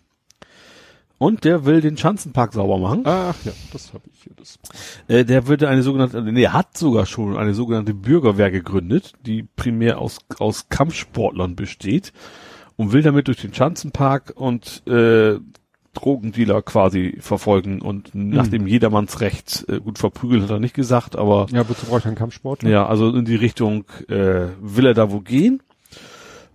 Und 1.19 1.45
der 1.45 1.65
will 1.65 1.81
den 1.81 1.97
Schanzenpark 1.97 2.53
sauber 2.53 2.77
machen. 2.77 3.01
Ach 3.05 3.35
ja, 3.43 3.51
das 3.73 3.91
habe 3.93 4.03
ich 4.13 4.21
hier. 4.23 4.33
Das. 4.35 4.59
Äh, 5.07 5.25
der 5.25 5.47
würde 5.47 5.67
eine 5.67 5.81
sogenannte, 5.81 6.21
nee, 6.21 6.47
hat 6.47 6.77
sogar 6.77 7.05
schon 7.07 7.37
eine 7.37 7.55
sogenannte 7.55 7.93
Bürgerwehr 7.95 8.51
gegründet, 8.51 9.13
die 9.25 9.41
primär 9.43 9.99
aus, 9.99 10.19
aus 10.37 10.69
Kampfsportlern 10.69 11.55
besteht 11.55 12.13
und 12.75 12.93
will 12.93 13.01
damit 13.01 13.27
durch 13.27 13.41
den 13.41 13.51
Schanzenpark 13.53 14.33
und 14.35 14.83
äh, 14.87 15.39
Drogendealer 15.95 16.61
quasi 16.61 17.17
verfolgen 17.19 17.81
und 17.81 18.13
nach 18.13 18.47
dem 18.47 18.67
Jedermannsrecht 18.67 19.65
äh, 19.67 19.79
gut 19.79 19.97
verprügeln 19.97 20.43
hat 20.43 20.51
er 20.51 20.59
nicht 20.59 20.75
gesagt, 20.75 21.15
aber 21.15 21.47
Ja, 21.51 21.67
wozu 21.67 21.87
brauche 21.87 21.97
ich 21.99 22.05
einen 22.05 22.15
Kampfsport? 22.15 22.61
ja, 22.61 22.85
also 22.85 23.09
in 23.09 23.25
die 23.25 23.35
Richtung 23.35 23.85
äh, 24.07 24.49
will 24.61 24.85
er 24.85 24.93
da 24.93 25.11
wo 25.11 25.21
gehen. 25.21 25.63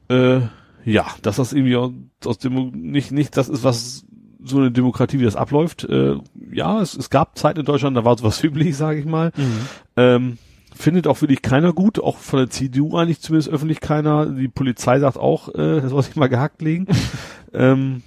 Äh, 0.08 0.42
ja, 0.84 1.06
dass 1.22 1.36
das 1.36 1.52
irgendwie 1.52 1.74
aus, 1.74 1.90
aus 2.24 2.38
Demo 2.38 2.70
nicht 2.72 3.10
nicht 3.10 3.36
das 3.36 3.48
ist 3.48 3.64
was 3.64 4.04
so 4.44 4.58
eine 4.58 4.70
Demokratie 4.70 5.20
wie 5.20 5.24
das 5.24 5.36
abläuft. 5.36 5.84
Äh, 5.84 6.16
ja, 6.52 6.80
es, 6.80 6.94
es 6.94 7.10
gab 7.10 7.38
Zeiten 7.38 7.60
in 7.60 7.66
Deutschland, 7.66 7.96
da 7.96 8.04
war 8.04 8.16
sowas 8.16 8.42
üblich, 8.44 8.76
sage 8.76 9.00
ich 9.00 9.06
mal. 9.06 9.32
Mhm. 9.36 9.68
Ähm, 9.96 10.38
findet 10.74 11.06
auch 11.06 11.20
wirklich 11.20 11.42
keiner 11.42 11.72
gut, 11.72 11.98
auch 12.00 12.16
von 12.16 12.40
der 12.40 12.50
CDU 12.50 12.96
eigentlich 12.96 13.20
zumindest 13.20 13.50
öffentlich 13.50 13.80
keiner. 13.80 14.26
Die 14.26 14.48
Polizei 14.48 14.98
sagt 14.98 15.16
auch, 15.18 15.48
äh, 15.54 15.80
das 15.80 15.90
soll 15.90 16.02
sich 16.02 16.16
mal 16.16 16.28
gehackt 16.28 16.62
legen. 16.62 16.86
ähm, 17.52 18.02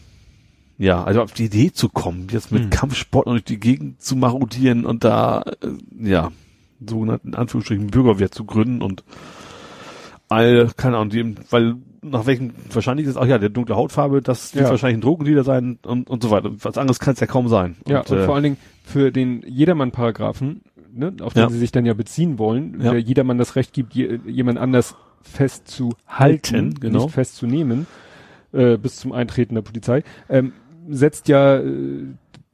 ja, 0.77 1.03
also 1.03 1.21
auf 1.21 1.31
die 1.31 1.45
Idee 1.45 1.71
zu 1.71 1.87
kommen, 1.89 2.27
jetzt 2.31 2.51
mit 2.51 2.65
Mhm. 2.65 2.69
Kampfsport 2.69 3.27
durch 3.27 3.43
die 3.43 3.59
Gegend 3.59 4.01
zu 4.01 4.15
marodieren 4.15 4.85
und 4.85 5.03
da, 5.03 5.43
äh, 5.61 5.69
ja, 5.97 6.31
sogenannten 6.85 7.33
Anführungsstrichen 7.35 7.87
Bürgerwehr 7.87 8.31
zu 8.31 8.43
gründen 8.43 8.81
und 8.81 9.03
all, 10.27 10.69
keine 10.75 10.97
Ahnung, 10.97 11.09
die, 11.09 11.35
weil 11.49 11.75
nach 12.09 12.25
welchem, 12.25 12.51
wahrscheinlich 12.71 13.07
ist 13.07 13.17
auch 13.17 13.25
ja 13.25 13.37
der 13.37 13.49
dunkle 13.49 13.75
Hautfarbe, 13.75 14.21
das 14.21 14.53
wird 14.55 14.65
Ja. 14.65 14.69
wahrscheinlich 14.71 14.97
ein 14.97 15.01
Drogendealer 15.01 15.43
sein 15.43 15.79
und, 15.85 16.09
und 16.09 16.23
so 16.23 16.31
weiter. 16.31 16.51
Was 16.61 16.77
anderes 16.77 16.99
kann 16.99 17.13
es 17.13 17.19
ja 17.19 17.27
kaum 17.27 17.47
sein. 17.47 17.75
Ja, 17.87 17.99
und, 18.01 18.11
und 18.11 18.17
äh, 18.19 18.25
vor 18.25 18.35
allen 18.35 18.43
Dingen 18.43 18.57
für 18.83 19.11
den 19.11 19.43
Jedermann-Paragraphen, 19.47 20.61
ne, 20.93 21.13
auf 21.21 21.33
den 21.33 21.43
Ja. 21.43 21.49
sie 21.49 21.57
sich 21.59 21.71
dann 21.71 21.85
ja 21.85 21.93
beziehen 21.93 22.37
wollen, 22.39 22.79
Ja. 22.81 22.91
der 22.91 23.01
jedermann 23.01 23.37
das 23.37 23.55
Recht 23.55 23.73
gibt, 23.73 23.93
je, 23.95 24.19
jemand 24.25 24.57
anders 24.59 24.95
festzuhalten, 25.21 25.95
Halten, 26.07 26.73
genau. 26.79 27.03
nicht 27.05 27.13
festzunehmen, 27.13 27.87
äh, 28.53 28.77
bis 28.77 28.97
zum 28.97 29.11
Eintreten 29.11 29.55
der 29.55 29.61
Polizei, 29.63 30.03
ähm, 30.29 30.53
setzt 30.87 31.27
ja, 31.27 31.57
äh, 31.57 32.03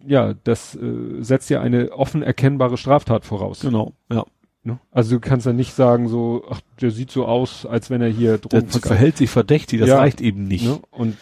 ja, 0.05 0.33
das 0.43 0.75
äh, 0.75 1.21
setzt 1.21 1.49
ja 1.49 1.61
eine 1.61 1.91
offen 1.91 2.23
erkennbare 2.23 2.77
Straftat 2.77 3.25
voraus. 3.25 3.59
genau, 3.61 3.93
ja. 4.11 4.23
Ne? 4.63 4.79
Also 4.91 5.15
du 5.15 5.19
kannst 5.19 5.45
ja 5.47 5.53
nicht 5.53 5.73
sagen 5.73 6.07
so, 6.07 6.43
ach, 6.49 6.61
der 6.79 6.91
sieht 6.91 7.09
so 7.11 7.25
aus, 7.25 7.65
als 7.65 7.89
wenn 7.89 8.01
er 8.01 8.09
hier 8.09 8.37
Der 8.37 8.37
Drogen 8.37 8.67
verkauft, 8.69 8.87
verhält 8.87 9.17
sich 9.17 9.29
verdächtig, 9.29 9.79
das 9.79 9.89
Ja. 9.89 9.97
reicht 9.97 10.21
eben 10.21 10.43
nicht. 10.43 10.65
ne? 10.65 10.79
Und 10.91 11.17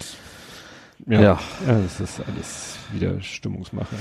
ja, 1.07 1.21
Ja. 1.21 1.39
ja. 1.65 1.79
das 1.81 1.99
ist 2.01 2.19
alles 2.27 2.77
wieder 2.91 3.21
Stimmungsmache. 3.21 3.95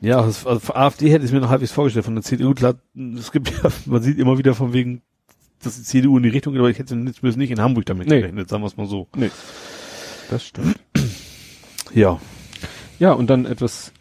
Ja, 0.00 0.22
das, 0.22 0.46
also 0.46 0.72
AfD 0.74 1.10
hätte 1.10 1.24
ich 1.26 1.30
mir 1.32 1.40
noch 1.40 1.50
halbwegs 1.50 1.72
vorgestellt. 1.72 2.06
Von 2.06 2.14
der 2.14 2.24
CDU, 2.24 2.54
klar, 2.54 2.74
es 3.16 3.30
gibt 3.30 3.50
ja, 3.50 3.70
man 3.86 4.02
sieht 4.02 4.18
immer 4.18 4.36
wieder 4.38 4.54
von 4.54 4.72
wegen, 4.72 5.02
dass 5.62 5.76
die 5.76 5.82
CDU 5.82 6.16
in 6.16 6.22
die 6.22 6.30
Richtung 6.30 6.54
geht, 6.54 6.60
aber 6.60 6.70
ich 6.70 6.78
hätte 6.78 6.94
jetzt 6.96 7.22
nicht 7.36 7.50
in 7.50 7.60
Hamburg 7.60 7.84
damit 7.86 8.08
Nee. 8.08 8.20
gerechnet, 8.20 8.48
sagen 8.48 8.62
wir 8.62 8.66
es 8.68 8.76
mal 8.76 8.86
so. 8.86 9.08
Nee. 9.14 9.30
Das 10.30 10.44
stimmt. 10.44 10.76
Ja. 11.94 12.18
Ja, 12.98 13.12
und 13.12 13.28
dann 13.30 13.44
etwas, 13.46 13.92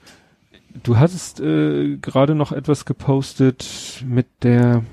du 0.83 0.97
hattest 0.97 1.39
äh, 1.39 1.97
gerade 1.97 2.35
noch 2.35 2.51
etwas 2.51 2.85
gepostet 2.85 4.03
mit 4.05 4.27
der 4.43 4.83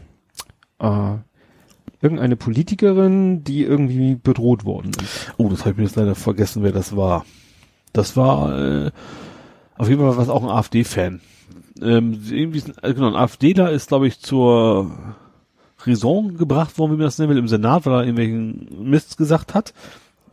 äh, 0.78 1.14
irgendeine 2.00 2.36
Politikerin, 2.36 3.44
die 3.44 3.62
irgendwie 3.62 4.16
bedroht 4.16 4.64
worden 4.64 4.92
ist. 5.02 5.32
Oh, 5.36 5.48
das 5.48 5.60
habe 5.60 5.70
ich 5.70 5.76
mir 5.78 5.84
jetzt 5.84 5.96
leider 5.96 6.14
vergessen, 6.14 6.62
wer 6.62 6.72
das 6.72 6.96
war. 6.96 7.24
Das 7.92 8.16
war 8.16 8.58
äh, 8.58 8.90
auf 9.76 9.88
jeden 9.88 10.00
Fall 10.00 10.16
was 10.16 10.28
auch 10.28 10.42
ein 10.42 10.50
AfD-Fan. 10.50 11.20
Ähm, 11.82 12.20
irgendwie 12.30 12.58
ist 12.58 12.68
ein, 12.68 12.90
äh, 12.90 12.94
genau, 12.94 13.08
ein 13.08 13.16
AfDler 13.16 13.70
ist, 13.70 13.88
glaube 13.88 14.06
ich, 14.06 14.20
zur 14.20 14.90
Raison 15.84 16.36
gebracht 16.36 16.78
worden, 16.78 16.92
wie 16.92 16.96
man 16.96 17.06
das 17.06 17.18
nennen 17.18 17.30
will, 17.30 17.38
im 17.38 17.48
Senat, 17.48 17.86
weil 17.86 17.92
er 17.94 18.00
irgendwelchen 18.00 18.90
Mist 18.90 19.16
gesagt 19.16 19.54
hat. 19.54 19.72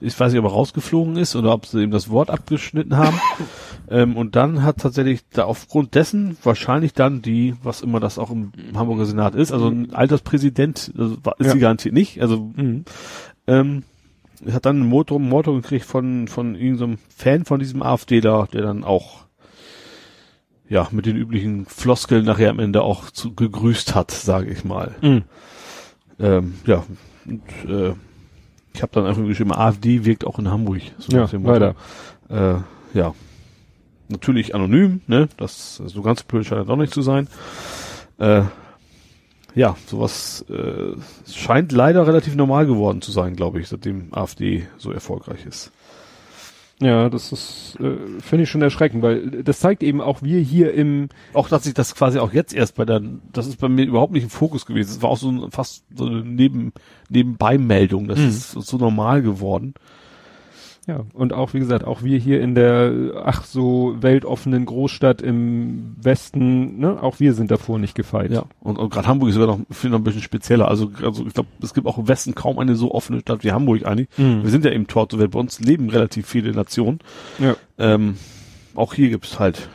Ich 0.03 0.19
weiß 0.19 0.31
nicht, 0.31 0.39
ob 0.39 0.45
er 0.45 0.51
rausgeflogen 0.51 1.15
ist 1.17 1.35
oder 1.35 1.53
ob 1.53 1.65
sie 1.65 1.81
ihm 1.83 1.91
das 1.91 2.09
Wort 2.09 2.29
abgeschnitten 2.29 2.97
haben. 2.97 3.19
ähm, 3.89 4.17
und 4.17 4.35
dann 4.35 4.63
hat 4.63 4.77
tatsächlich 4.77 5.21
da 5.31 5.45
aufgrund 5.45 5.95
dessen 5.95 6.37
wahrscheinlich 6.43 6.93
dann 6.93 7.21
die, 7.21 7.55
was 7.63 7.81
immer 7.81 7.99
das 7.99 8.19
auch 8.19 8.29
im 8.31 8.51
Hamburger 8.75 9.05
Senat 9.05 9.35
ist, 9.35 9.51
also 9.51 9.67
ein 9.67 9.93
Alterspräsident, 9.93 10.91
also 10.97 11.15
ist 11.15 11.45
Ja. 11.47 11.51
sie 11.51 11.59
garantiert 11.59 11.93
nicht, 11.93 12.21
also 12.21 12.51
ähm, 13.47 13.83
hat 14.51 14.65
dann 14.65 14.81
ein 14.81 14.87
Motor, 14.87 15.19
ein 15.19 15.29
Motor 15.29 15.55
gekriegt 15.55 15.85
von, 15.85 16.27
von 16.27 16.55
irgendeinem 16.55 16.97
Fan 17.15 17.45
von 17.45 17.59
diesem 17.59 17.81
AfDler, 17.81 18.47
der 18.51 18.61
dann 18.63 18.83
auch, 18.83 19.21
ja, 20.67 20.87
mit 20.91 21.05
den 21.05 21.15
üblichen 21.15 21.65
Floskeln 21.65 22.25
nachher 22.25 22.49
am 22.49 22.59
Ende 22.59 22.81
auch 22.81 23.09
zu, 23.09 23.33
gegrüßt 23.33 23.95
hat, 23.95 24.11
sage 24.11 24.49
ich 24.51 24.63
mal. 24.65 24.95
Ähm, 26.19 26.55
ja, 26.65 26.83
und, 27.25 27.41
äh, 27.69 27.93
ich 28.73 28.81
habe 28.81 28.91
dann 28.93 29.05
einfach 29.05 29.23
geschrieben, 29.23 29.53
AfD 29.53 30.05
wirkt 30.05 30.25
auch 30.25 30.39
in 30.39 30.49
Hamburg. 30.49 30.81
So 30.97 31.15
Ja, 31.15 31.27
weiter. 31.43 31.75
Äh, 32.29 32.97
ja. 32.97 33.13
Natürlich 34.09 34.53
anonym, 34.53 35.01
ne? 35.07 35.29
Das 35.37 35.77
so 35.77 36.01
ganz 36.01 36.23
blöd 36.23 36.45
scheint 36.45 36.69
auch 36.69 36.75
nicht 36.75 36.93
zu 36.93 37.01
sein. 37.01 37.27
Äh, 38.17 38.43
ja, 39.55 39.75
sowas 39.85 40.43
äh, 40.49 40.95
scheint 41.31 41.71
leider 41.71 42.05
relativ 42.07 42.35
normal 42.35 42.65
geworden 42.65 43.01
zu 43.01 43.11
sein, 43.11 43.35
glaube 43.35 43.59
ich, 43.59 43.67
seitdem 43.67 44.07
AfD 44.11 44.67
so 44.77 44.91
erfolgreich 44.91 45.45
ist. 45.45 45.71
Ja, 46.81 47.07
das 47.09 47.31
ist, 47.31 47.77
äh, 47.79 48.19
finde 48.19 48.43
ich 48.43 48.49
schon 48.49 48.61
erschreckend, 48.61 49.03
weil 49.03 49.43
das 49.43 49.59
zeigt 49.59 49.83
eben 49.83 50.01
auch 50.01 50.21
wir 50.21 50.39
hier 50.41 50.73
im, 50.73 51.07
Auch 51.33 51.47
dass 51.47 51.65
ich 51.65 51.73
das 51.73 51.95
quasi 51.95 52.19
auch 52.19 52.33
jetzt 52.33 52.53
erst 52.53 52.75
bei 52.75 52.83
der, 52.83 53.01
das 53.31 53.47
ist 53.47 53.57
bei 53.59 53.69
mir 53.69 53.85
überhaupt 53.85 54.11
nicht 54.11 54.23
im 54.23 54.29
Fokus 54.29 54.65
gewesen. 54.65 54.89
Das 54.89 55.01
war 55.01 55.09
auch 55.11 55.17
so 55.17 55.29
ein, 55.29 55.51
fast 55.51 55.85
so 55.95 56.05
eine 56.07 56.23
Neben, 56.23 56.73
Nebenbeimeldung. 57.09 58.07
Das 58.07 58.19
Mhm. 58.19 58.27
ist 58.27 58.51
so 58.51 58.77
normal 58.77 59.21
geworden. 59.21 59.75
Ja, 60.85 61.05
und 61.13 61.31
auch, 61.31 61.53
wie 61.53 61.59
gesagt, 61.59 61.85
auch 61.85 62.03
wir 62.03 62.17
hier 62.19 62.41
in 62.41 62.55
der, 62.55 63.13
ach 63.23 63.45
so, 63.45 63.95
weltoffenen 64.01 64.65
Großstadt 64.65 65.21
im 65.21 65.95
Westen, 66.01 66.77
ne, 66.77 67.01
auch 67.01 67.21
wir 67.21 67.33
sind 67.33 67.51
davor 67.51 67.79
nicht 67.79 67.95
gefeit. 67.95 68.31
Ja. 68.31 68.43
Und, 68.59 68.77
und 68.77 68.89
gerade 68.89 69.07
Hamburg 69.07 69.29
ist 69.29 69.35
sogar 69.35 69.47
noch, 69.55 69.65
finde 69.71 69.95
noch 69.95 70.01
ein 70.01 70.03
bisschen 70.03 70.21
spezieller. 70.21 70.67
Also, 70.67 70.91
also 71.01 71.25
ich 71.25 71.33
glaube, 71.33 71.47
es 71.61 71.73
gibt 71.73 71.87
auch 71.87 71.97
im 71.97 72.09
Westen 72.09 72.35
kaum 72.35 72.59
eine 72.59 72.75
so 72.75 72.91
offene 72.93 73.21
Stadt 73.21 73.45
wie 73.45 73.53
Hamburg 73.53 73.85
eigentlich. 73.85 74.09
Mhm. 74.17 74.43
Wir 74.43 74.49
sind 74.49 74.65
ja 74.65 74.71
eben 74.71 74.87
Tor 74.87 75.07
zur 75.07 75.19
Welt. 75.19 75.31
Bei 75.31 75.39
uns 75.39 75.61
leben 75.61 75.89
relativ 75.89 76.27
viele 76.27 76.51
Nationen. 76.51 76.99
Ja, 77.39 77.55
Ähm, 77.77 78.17
auch 78.75 78.93
hier 78.93 79.09
gibt's 79.09 79.39
halt 79.39 79.69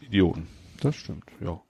Idioten. 0.00 0.48
das 0.80 0.96
stimmt. 0.96 1.24
Ja. 1.44 1.60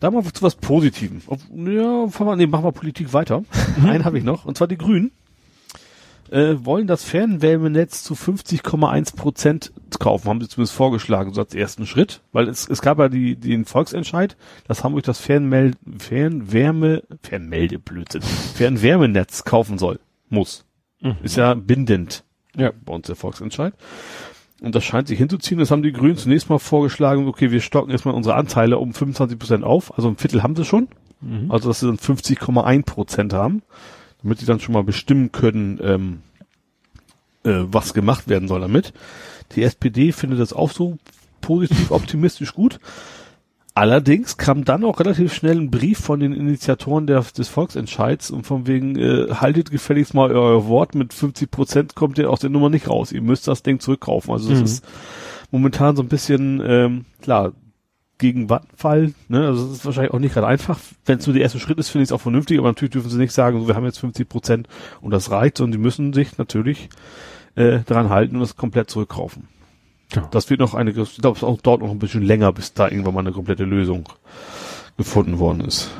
Da 0.00 0.10
mal 0.10 0.24
zu 0.24 0.42
was 0.42 0.56
Positivem. 0.56 1.22
Ja, 1.28 2.08
fangen 2.08 2.30
wir, 2.30 2.36
nee, 2.36 2.46
machen 2.46 2.64
wir 2.64 2.72
Politik 2.72 3.12
weiter. 3.12 3.44
Einen 3.84 4.04
habe 4.04 4.18
ich 4.18 4.24
noch, 4.24 4.44
und 4.44 4.56
zwar 4.56 4.66
die 4.66 4.76
Grünen. 4.76 5.12
Äh, 6.30 6.64
wollen 6.64 6.86
das 6.86 7.04
Fernwärmenetz 7.04 8.02
zu 8.02 8.14
50,1 8.14 9.14
Prozent 9.14 9.72
kaufen, 10.00 10.28
haben 10.28 10.40
sie 10.40 10.48
zumindest 10.48 10.74
vorgeschlagen, 10.74 11.32
so 11.34 11.42
als 11.42 11.54
ersten 11.54 11.86
Schritt, 11.86 12.22
weil 12.32 12.48
es, 12.48 12.68
es 12.68 12.80
gab 12.82 12.98
ja 12.98 13.08
die, 13.08 13.36
den 13.36 13.64
Volksentscheid, 13.64 14.36
dass 14.66 14.82
Hamburg 14.84 15.04
das 15.04 15.20
Fernmel 15.20 15.72
Fernwärme, 15.98 17.02
Fernmeldeblödsinn, 17.22 18.22
Fernwärmenetz 18.22 19.44
kaufen 19.44 19.78
soll, 19.78 20.00
muss. 20.28 20.64
Mhm. 21.00 21.16
Ist 21.22 21.36
ja 21.36 21.54
bindend 21.54 22.24
Ja. 22.56 22.72
bei 22.84 22.94
uns 22.94 23.06
der 23.06 23.16
Volksentscheid. 23.16 23.74
Und 24.62 24.74
das 24.74 24.84
scheint 24.84 25.08
sich 25.08 25.18
hinzuziehen. 25.18 25.58
Das 25.58 25.70
haben 25.70 25.82
die 25.82 25.92
Grünen 25.92 26.16
zunächst 26.16 26.48
mal 26.48 26.58
vorgeschlagen, 26.58 27.28
okay, 27.28 27.50
wir 27.50 27.60
stocken 27.60 27.90
erstmal 27.90 28.14
unsere 28.14 28.36
Anteile 28.36 28.78
um 28.78 28.94
25 28.94 29.38
Prozent 29.38 29.64
auf. 29.64 29.94
Also 29.96 30.08
ein 30.08 30.16
Viertel 30.16 30.42
haben 30.42 30.56
sie 30.56 30.64
schon. 30.64 30.88
Mhm. 31.20 31.50
Also 31.50 31.68
dass 31.68 31.80
sie 31.80 31.86
dann 31.86 31.98
50,1 31.98 32.84
Prozent 32.86 33.32
haben. 33.34 33.62
Damit 34.24 34.40
sie 34.40 34.46
dann 34.46 34.58
schon 34.58 34.72
mal 34.72 34.82
bestimmen 34.82 35.30
können, 35.30 35.78
ähm, 35.82 36.18
äh, 37.44 37.64
was 37.70 37.94
gemacht 37.94 38.26
werden 38.28 38.48
soll 38.48 38.60
damit. 38.60 38.92
Die 39.54 39.62
SPD 39.62 40.10
findet 40.12 40.40
das 40.40 40.52
auch 40.52 40.70
so 40.72 40.98
positiv, 41.40 41.90
optimistisch 41.92 42.54
gut. 42.54 42.80
Allerdings 43.76 44.36
kam 44.36 44.64
dann 44.64 44.84
auch 44.84 45.00
relativ 45.00 45.34
schnell 45.34 45.58
ein 45.58 45.70
Brief 45.70 45.98
von 45.98 46.20
den 46.20 46.32
Initiatoren 46.32 47.08
der, 47.08 47.22
des 47.36 47.48
Volksentscheids 47.48 48.30
und 48.30 48.46
von 48.46 48.68
wegen, 48.68 48.96
äh, 48.96 49.34
haltet 49.34 49.72
gefälligst 49.72 50.14
mal 50.14 50.30
euer 50.30 50.68
Wort, 50.68 50.94
mit 50.94 51.12
50 51.12 51.50
Prozent 51.50 51.94
kommt 51.96 52.16
ihr 52.18 52.30
aus 52.30 52.38
der 52.40 52.50
Nummer 52.50 52.70
nicht 52.70 52.88
raus. 52.88 53.10
Ihr 53.10 53.20
müsst 53.22 53.48
das 53.48 53.64
Ding 53.64 53.80
zurückkaufen. 53.80 54.32
Also 54.32 54.48
das 54.50 54.60
Mhm. 54.60 54.64
ist 54.64 54.84
momentan 55.50 55.96
so 55.96 56.02
ein 56.02 56.08
bisschen, 56.08 56.62
ähm, 56.64 57.04
klar, 57.20 57.52
gegen 58.18 58.48
Wattenfall, 58.48 59.12
ne? 59.28 59.46
Also 59.46 59.64
das 59.66 59.78
ist 59.78 59.84
wahrscheinlich 59.84 60.12
auch 60.12 60.18
nicht 60.18 60.34
gerade 60.34 60.46
einfach. 60.46 60.78
Wenn 61.04 61.18
es 61.18 61.26
nur 61.26 61.34
der 61.34 61.42
erste 61.42 61.58
Schritt 61.58 61.78
ist, 61.78 61.88
finde 61.88 62.04
ich 62.04 62.08
es 62.08 62.12
auch 62.12 62.20
vernünftig, 62.20 62.58
aber 62.58 62.68
natürlich 62.68 62.92
dürfen 62.92 63.10
sie 63.10 63.18
nicht 63.18 63.32
sagen, 63.32 63.60
so, 63.60 63.68
wir 63.68 63.74
haben 63.74 63.84
jetzt 63.84 63.98
50 63.98 64.28
Prozent 64.28 64.68
und 65.00 65.10
das 65.10 65.30
reicht, 65.30 65.58
sondern 65.58 65.72
die 65.72 65.84
müssen 65.84 66.12
sich 66.12 66.38
natürlich 66.38 66.88
äh, 67.56 67.80
daran 67.86 68.10
halten 68.10 68.36
und 68.36 68.40
das 68.40 68.56
komplett 68.56 68.90
zurückkaufen. 68.90 69.48
Ja. 70.14 70.28
Das 70.30 70.48
wird 70.50 70.60
noch 70.60 70.74
eine, 70.74 70.90
ich 70.90 71.16
glaube, 71.16 71.36
es 71.36 71.44
auch 71.44 71.60
dauert 71.60 71.80
noch 71.80 71.90
ein 71.90 71.98
bisschen 71.98 72.22
länger, 72.22 72.52
bis 72.52 72.72
da 72.72 72.88
irgendwann 72.88 73.14
mal 73.14 73.20
eine 73.20 73.32
komplette 73.32 73.64
Lösung 73.64 74.08
gefunden 74.96 75.38
worden 75.38 75.60
ist. 75.62 75.90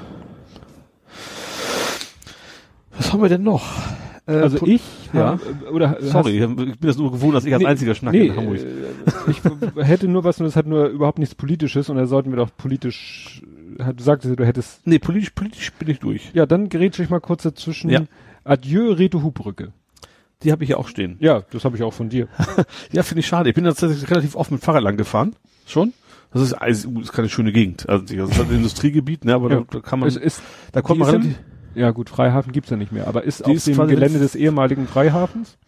Was 2.97 3.13
haben 3.13 3.23
wir 3.23 3.29
denn 3.29 3.43
noch? 3.43 3.65
Äh, 4.27 4.33
Also 4.33 4.67
ich, 4.67 4.83
ja. 5.13 5.39
oder 5.71 5.99
Sorry, 6.01 6.43
ich 6.43 6.57
bin 6.57 6.77
das 6.81 6.97
nur 6.97 7.13
gewohnt, 7.13 7.35
dass 7.35 7.45
ich 7.45 7.53
als 7.53 7.63
Nee, 7.63 7.69
einziger 7.69 7.95
schnacke 7.95 8.17
nee, 8.17 8.27
in 8.29 8.37
Hamburg. 8.37 8.59
äh, 8.59 9.31
ich 9.31 9.41
hätte 9.87 10.09
nur 10.09 10.25
was, 10.25 10.39
und 10.41 10.47
das 10.47 10.57
hat 10.57 10.67
nur 10.67 10.87
überhaupt 10.87 11.19
nichts 11.19 11.35
Politisches, 11.35 11.89
und 11.91 11.97
da 11.97 12.07
sollten 12.07 12.31
wir 12.31 12.37
doch 12.37 12.51
politisch, 12.57 13.43
du 13.79 14.03
sagtest, 14.03 14.39
du 14.39 14.45
hättest, 14.47 14.87
Nee, 14.87 14.99
politisch, 14.99 15.31
politisch 15.31 15.73
bin 15.75 15.91
ich 15.91 15.99
durch. 15.99 16.31
ja, 16.33 16.47
dann 16.47 16.69
gerät 16.71 16.99
ich 16.99 17.11
mal 17.11 17.21
kurz 17.21 17.43
dazwischen. 17.43 17.91
Ja. 17.91 18.03
Adieu, 18.45 18.93
Reto 18.93 19.23
Hubbrücke. 19.23 19.73
Die 20.43 20.53
habe 20.53 20.65
ich 20.65 20.71
ja 20.71 20.77
auch 20.77 20.89
stehen. 20.89 21.17
Ja, 21.21 21.43
das 21.51 21.65
habe 21.65 21.77
ich 21.77 21.83
auch 21.83 21.93
von 21.95 22.09
dir. 22.11 22.29
Ja, 22.93 23.03
finde 23.03 23.21
ich 23.21 23.27
schade. 23.27 23.49
Ich 23.49 23.55
bin 23.55 23.65
tatsächlich 23.65 24.11
relativ 24.11 24.37
oft 24.37 24.51
mit 24.51 24.61
Fahrrad 24.63 24.83
lang 24.83 24.97
gefahren. 24.97 25.35
Schon. 25.67 25.93
Das 26.33 26.43
ist, 26.43 26.53
also, 26.53 26.91
ist 27.01 27.13
keine 27.13 27.29
schöne 27.29 27.53
Gegend. 27.53 27.89
Also, 27.89 28.05
das 28.05 28.31
ist 28.31 28.39
halt 28.39 28.51
ein 28.51 28.57
Industriegebiet, 28.57 29.25
ne, 29.25 29.35
aber 29.35 29.51
Ja. 29.51 29.57
da, 29.61 29.65
da 29.71 29.81
kann 29.81 30.01
man, 30.01 30.09
Es 30.09 30.17
ist, 30.17 30.43
da 30.73 30.83
kommt 30.83 31.01
man 31.01 31.09
ist 31.09 31.15
relativ, 31.15 31.39
ja 31.75 31.91
gut, 31.91 32.11
Freihafen 32.11 32.53
gibt's 32.53 32.71
ja 32.71 32.77
nicht 32.77 32.93
mehr, 32.93 33.07
aber 33.09 33.25
ist 33.25 33.41
Die 33.41 33.45
auf 33.45 33.57
ist 33.57 33.67
dem 33.67 33.87
Gelände 33.89 34.19
des 34.19 34.35
ehemaligen 34.35 34.87
Freihafens? 34.87 35.59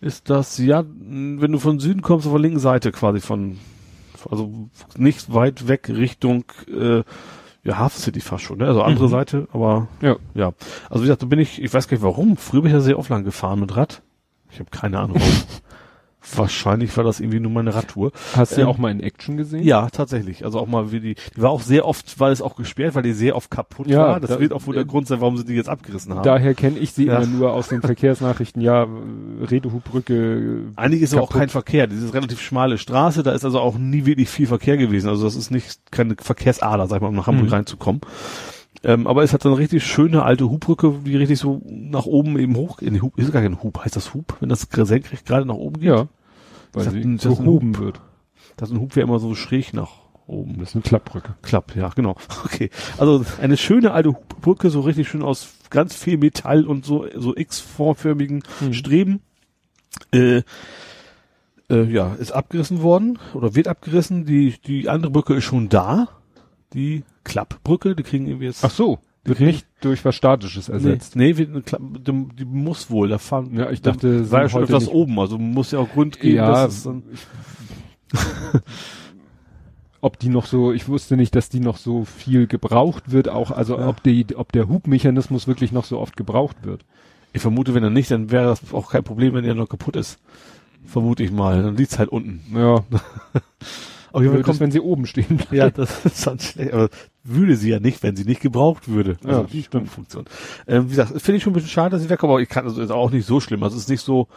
ist 0.00 0.30
das, 0.30 0.58
ja, 0.58 0.84
wenn 0.86 1.50
du 1.52 1.58
von 1.58 1.80
Süden 1.80 2.02
kommst, 2.02 2.26
auf 2.26 2.32
der 2.32 2.40
linken 2.40 2.60
Seite 2.60 2.92
quasi 2.92 3.20
von, 3.20 3.58
also 4.30 4.68
nicht 4.96 5.32
weit 5.34 5.66
weg 5.66 5.88
Richtung, 5.88 6.44
äh, 6.72 7.02
ja, 7.64 7.78
Hafen 7.78 8.00
City 8.00 8.20
fast 8.20 8.44
schon, 8.44 8.58
ne? 8.58 8.66
Also 8.66 8.82
andere 8.82 9.06
Mhm. 9.06 9.10
Seite, 9.10 9.48
aber, 9.52 9.88
Ja. 10.00 10.16
ja. 10.34 10.52
Also 10.88 11.02
wie 11.02 11.06
gesagt, 11.06 11.22
da 11.22 11.26
bin 11.26 11.40
ich, 11.40 11.60
ich 11.60 11.74
weiß 11.74 11.88
gar 11.88 11.96
nicht 11.96 12.04
warum, 12.04 12.36
früher 12.36 12.62
bin 12.62 12.70
ich 12.70 12.74
ja 12.74 12.80
sehr 12.80 12.98
oft 12.98 13.10
lang 13.10 13.24
gefahren 13.24 13.58
mit 13.60 13.76
Rad. 13.76 14.02
Ich 14.50 14.60
habe 14.60 14.70
keine 14.70 14.98
Ahnung. 15.00 15.20
Wahrscheinlich 16.34 16.94
war 16.96 17.04
das 17.04 17.20
irgendwie 17.20 17.40
nur 17.40 17.52
meine 17.52 17.74
Radtour. 17.74 18.10
Hast 18.34 18.52
du 18.52 18.56
Ähm, 18.56 18.60
ja 18.62 18.66
auch 18.66 18.76
mal 18.78 18.90
in 18.90 19.00
Action 19.00 19.36
gesehen? 19.36 19.62
Ja, 19.62 19.88
tatsächlich. 19.88 20.44
Also 20.44 20.58
auch 20.58 20.66
mal 20.66 20.90
wie 20.92 21.00
die, 21.00 21.14
die 21.36 21.40
war 21.42 21.50
auch 21.50 21.62
sehr 21.62 21.86
oft, 21.86 22.18
weil 22.20 22.32
es 22.32 22.42
auch 22.42 22.56
gesperrt, 22.56 22.94
weil 22.96 23.02
die 23.04 23.12
sehr 23.12 23.36
oft 23.36 23.50
kaputt 23.50 23.86
Ja, 23.86 23.98
war. 24.00 24.20
Das 24.20 24.30
da- 24.30 24.40
wird 24.40 24.52
auch 24.52 24.66
wohl 24.66 24.74
der 24.74 24.82
äh, 24.82 24.86
Grund 24.86 25.06
sein, 25.06 25.20
warum 25.20 25.36
sie 25.36 25.44
die 25.44 25.54
jetzt 25.54 25.68
abgerissen 25.68 26.12
haben. 26.14 26.22
Daher 26.24 26.54
kenne 26.54 26.78
ich 26.78 26.92
sie 26.92 27.06
Ja. 27.06 27.18
immer 27.18 27.26
nur 27.26 27.52
aus 27.52 27.68
den 27.68 27.80
Verkehrsnachrichten. 27.82 28.60
Ja, 28.60 28.86
Reto 29.42 29.70
Hubbrücke. 29.72 30.72
Eigentlich 30.76 31.02
ist 31.02 31.14
aber 31.14 31.22
auch 31.22 31.28
kaputt. 31.28 31.40
kein 31.40 31.48
Verkehr. 31.50 31.86
Diese 31.86 32.12
relativ 32.12 32.40
schmale 32.40 32.78
Straße, 32.78 33.22
da 33.22 33.32
ist 33.32 33.44
also 33.44 33.60
auch 33.60 33.78
nie 33.78 34.04
wirklich 34.04 34.28
viel 34.28 34.46
Verkehr 34.48 34.76
gewesen. 34.76 35.08
Also 35.08 35.24
das 35.24 35.36
ist 35.36 35.50
nicht 35.50 35.78
keine 35.92 36.16
Verkehrsader, 36.20 36.86
sag 36.88 36.96
ich 36.96 37.02
mal, 37.02 37.08
um 37.08 37.14
nach 37.16 37.26
Hamburg 37.28 37.46
Mhm. 37.46 37.52
reinzukommen. 37.54 38.00
Ähm, 38.84 39.06
aber 39.06 39.22
es 39.24 39.32
hat 39.32 39.42
so 39.42 39.48
eine 39.48 39.58
richtig 39.58 39.84
schöne 39.84 40.22
alte 40.22 40.48
Hubbrücke, 40.48 41.00
die 41.04 41.16
richtig 41.16 41.38
so 41.38 41.60
nach 41.66 42.06
oben 42.06 42.38
eben 42.38 42.56
hoch, 42.56 42.78
in 42.80 43.00
Hub, 43.02 43.18
ist 43.18 43.32
gar 43.32 43.42
kein 43.42 43.62
Hub, 43.62 43.84
heißt 43.84 43.96
das 43.96 44.14
Hub, 44.14 44.36
wenn 44.40 44.48
das 44.48 44.68
senkrecht 44.70 45.26
gerade 45.26 45.46
nach 45.46 45.54
oben 45.56 45.80
geht? 45.80 45.88
Ja. 45.88 46.06
Weil 46.72 46.84
Das 46.84 46.92
sie 46.92 47.00
ein- 47.00 47.12
ein 47.12 47.18
gehoben 47.18 47.78
wird. 47.78 48.00
Das 48.56 48.68
ist 48.70 48.76
ein 48.76 48.80
Hub, 48.80 48.92
der 48.92 49.02
immer 49.04 49.18
so 49.18 49.34
schräg 49.34 49.72
nach 49.74 49.90
oben 50.26 50.58
Das 50.58 50.70
ist 50.70 50.74
eine 50.76 50.82
Klappbrücke. 50.82 51.34
Klapp, 51.42 51.74
ja, 51.74 51.88
genau. 51.88 52.16
Okay. 52.44 52.70
Also 52.98 53.24
eine 53.40 53.56
schöne 53.56 53.92
alte 53.92 54.14
Brücke, 54.42 54.70
so 54.70 54.80
richtig 54.82 55.08
schön 55.08 55.22
aus 55.22 55.48
ganz 55.70 55.94
viel 55.96 56.18
Metall 56.18 56.64
und 56.66 56.84
so, 56.84 57.06
so 57.16 57.34
X-formförmigen 57.36 58.42
Mhm. 58.60 58.72
Streben. 58.74 59.20
Äh, 60.12 60.42
Äh, 61.70 61.82
ja, 61.92 62.14
ist 62.14 62.32
abgerissen 62.32 62.80
worden 62.80 63.18
oder 63.34 63.54
wird 63.54 63.68
abgerissen. 63.68 64.24
Die, 64.24 64.54
die 64.66 64.88
andere 64.88 65.12
Brücke 65.12 65.34
ist 65.34 65.44
schon 65.44 65.68
da. 65.68 66.08
Die 66.74 67.04
Klappbrücke, 67.24 67.94
die 67.96 68.02
kriegen 68.02 68.26
irgendwie 68.26 68.46
jetzt. 68.46 68.64
Ach 68.64 68.70
so, 68.70 68.98
wird 69.24 69.40
nicht 69.40 69.66
durch 69.80 70.04
was 70.04 70.14
Statisches 70.14 70.68
nee, 70.68 70.74
ersetzt. 70.74 71.16
nee 71.16 71.36
wird 71.36 71.50
eine 71.50 71.62
Klapp, 71.62 71.80
die, 71.82 72.28
die 72.38 72.44
muss 72.44 72.90
wohl. 72.90 73.08
Da 73.08 73.18
fahren, 73.18 73.54
Ja, 73.56 73.70
ich 73.70 73.80
da 73.82 73.92
dachte, 73.92 74.30
war 74.30 74.42
ja 74.42 74.48
schon 74.48 74.62
etwas 74.64 74.84
nicht- 74.84 74.92
oben, 74.94 75.18
also 75.18 75.38
muss 75.38 75.70
ja 75.70 75.78
auch 75.78 75.88
Grund 75.90 76.20
geben, 76.20 76.36
Ja, 76.36 76.50
dass 76.64 76.78
es 76.78 76.82
dann, 76.84 77.02
ob 80.00 80.18
die 80.18 80.28
noch 80.28 80.46
so, 80.46 80.72
ich 80.72 80.88
wusste 80.88 81.16
nicht, 81.16 81.34
dass 81.34 81.48
die 81.48 81.60
noch 81.60 81.76
so 81.76 82.04
viel 82.04 82.46
gebraucht 82.46 83.10
wird, 83.10 83.28
auch, 83.28 83.50
also 83.50 83.78
Ja. 83.78 83.88
ob 83.88 84.02
die, 84.02 84.26
ob 84.36 84.52
der 84.52 84.68
Hubmechanismus 84.68 85.46
wirklich 85.48 85.72
noch 85.72 85.84
so 85.84 85.98
oft 85.98 86.16
gebraucht 86.16 86.56
wird. 86.62 86.84
ich 87.32 87.42
vermute, 87.42 87.74
wenn 87.74 87.82
er 87.84 87.90
nicht, 87.90 88.10
dann 88.10 88.30
wäre 88.30 88.44
das 88.46 88.72
auch 88.72 88.90
kein 88.90 89.04
Problem, 89.04 89.34
wenn 89.34 89.44
er 89.44 89.54
noch 89.54 89.68
kaputt 89.68 89.96
ist. 89.96 90.18
Vermute 90.86 91.22
ich 91.22 91.30
mal. 91.30 91.62
Dann 91.62 91.76
liegt's 91.76 91.98
halt 91.98 92.08
unten. 92.08 92.40
Ja, 92.56 92.82
Aber 94.12 94.20
blöd 94.24 94.46
ist, 94.48 94.60
wenn 94.60 94.70
sie 94.70 94.80
oben 94.80 95.06
stehen. 95.06 95.40
Ja, 95.50 95.70
das 95.70 96.04
ist 96.04 96.26
dann 96.26 96.38
schlecht. 96.38 96.72
Aber 96.72 96.88
würde 97.24 97.56
sie 97.56 97.70
ja 97.70 97.78
nicht, 97.80 98.02
wenn 98.02 98.16
sie 98.16 98.24
nicht 98.24 98.40
gebraucht 98.40 98.88
würde. 98.88 99.16
Ja, 99.26 99.42
die 99.42 99.62
Funktion. 99.62 100.24
Ähm, 100.66 100.86
wie 100.86 100.90
gesagt, 100.90 101.10
finde 101.20 101.36
ich 101.36 101.42
schon 101.42 101.52
ein 101.52 101.54
bisschen 101.54 101.68
schade, 101.70 101.90
dass 101.90 102.02
sie 102.02 102.08
wegkommt, 102.08 102.30
aber 102.30 102.40
ich 102.40 102.48
kann, 102.48 102.64
also 102.64 102.80
ist 102.80 102.90
auch 102.90 103.10
nicht 103.10 103.26
so 103.26 103.38
schlimm. 103.40 103.62
Also 103.62 103.76
es 103.76 103.82
ist 103.82 103.88
nicht 103.90 104.00
so, 104.02 104.28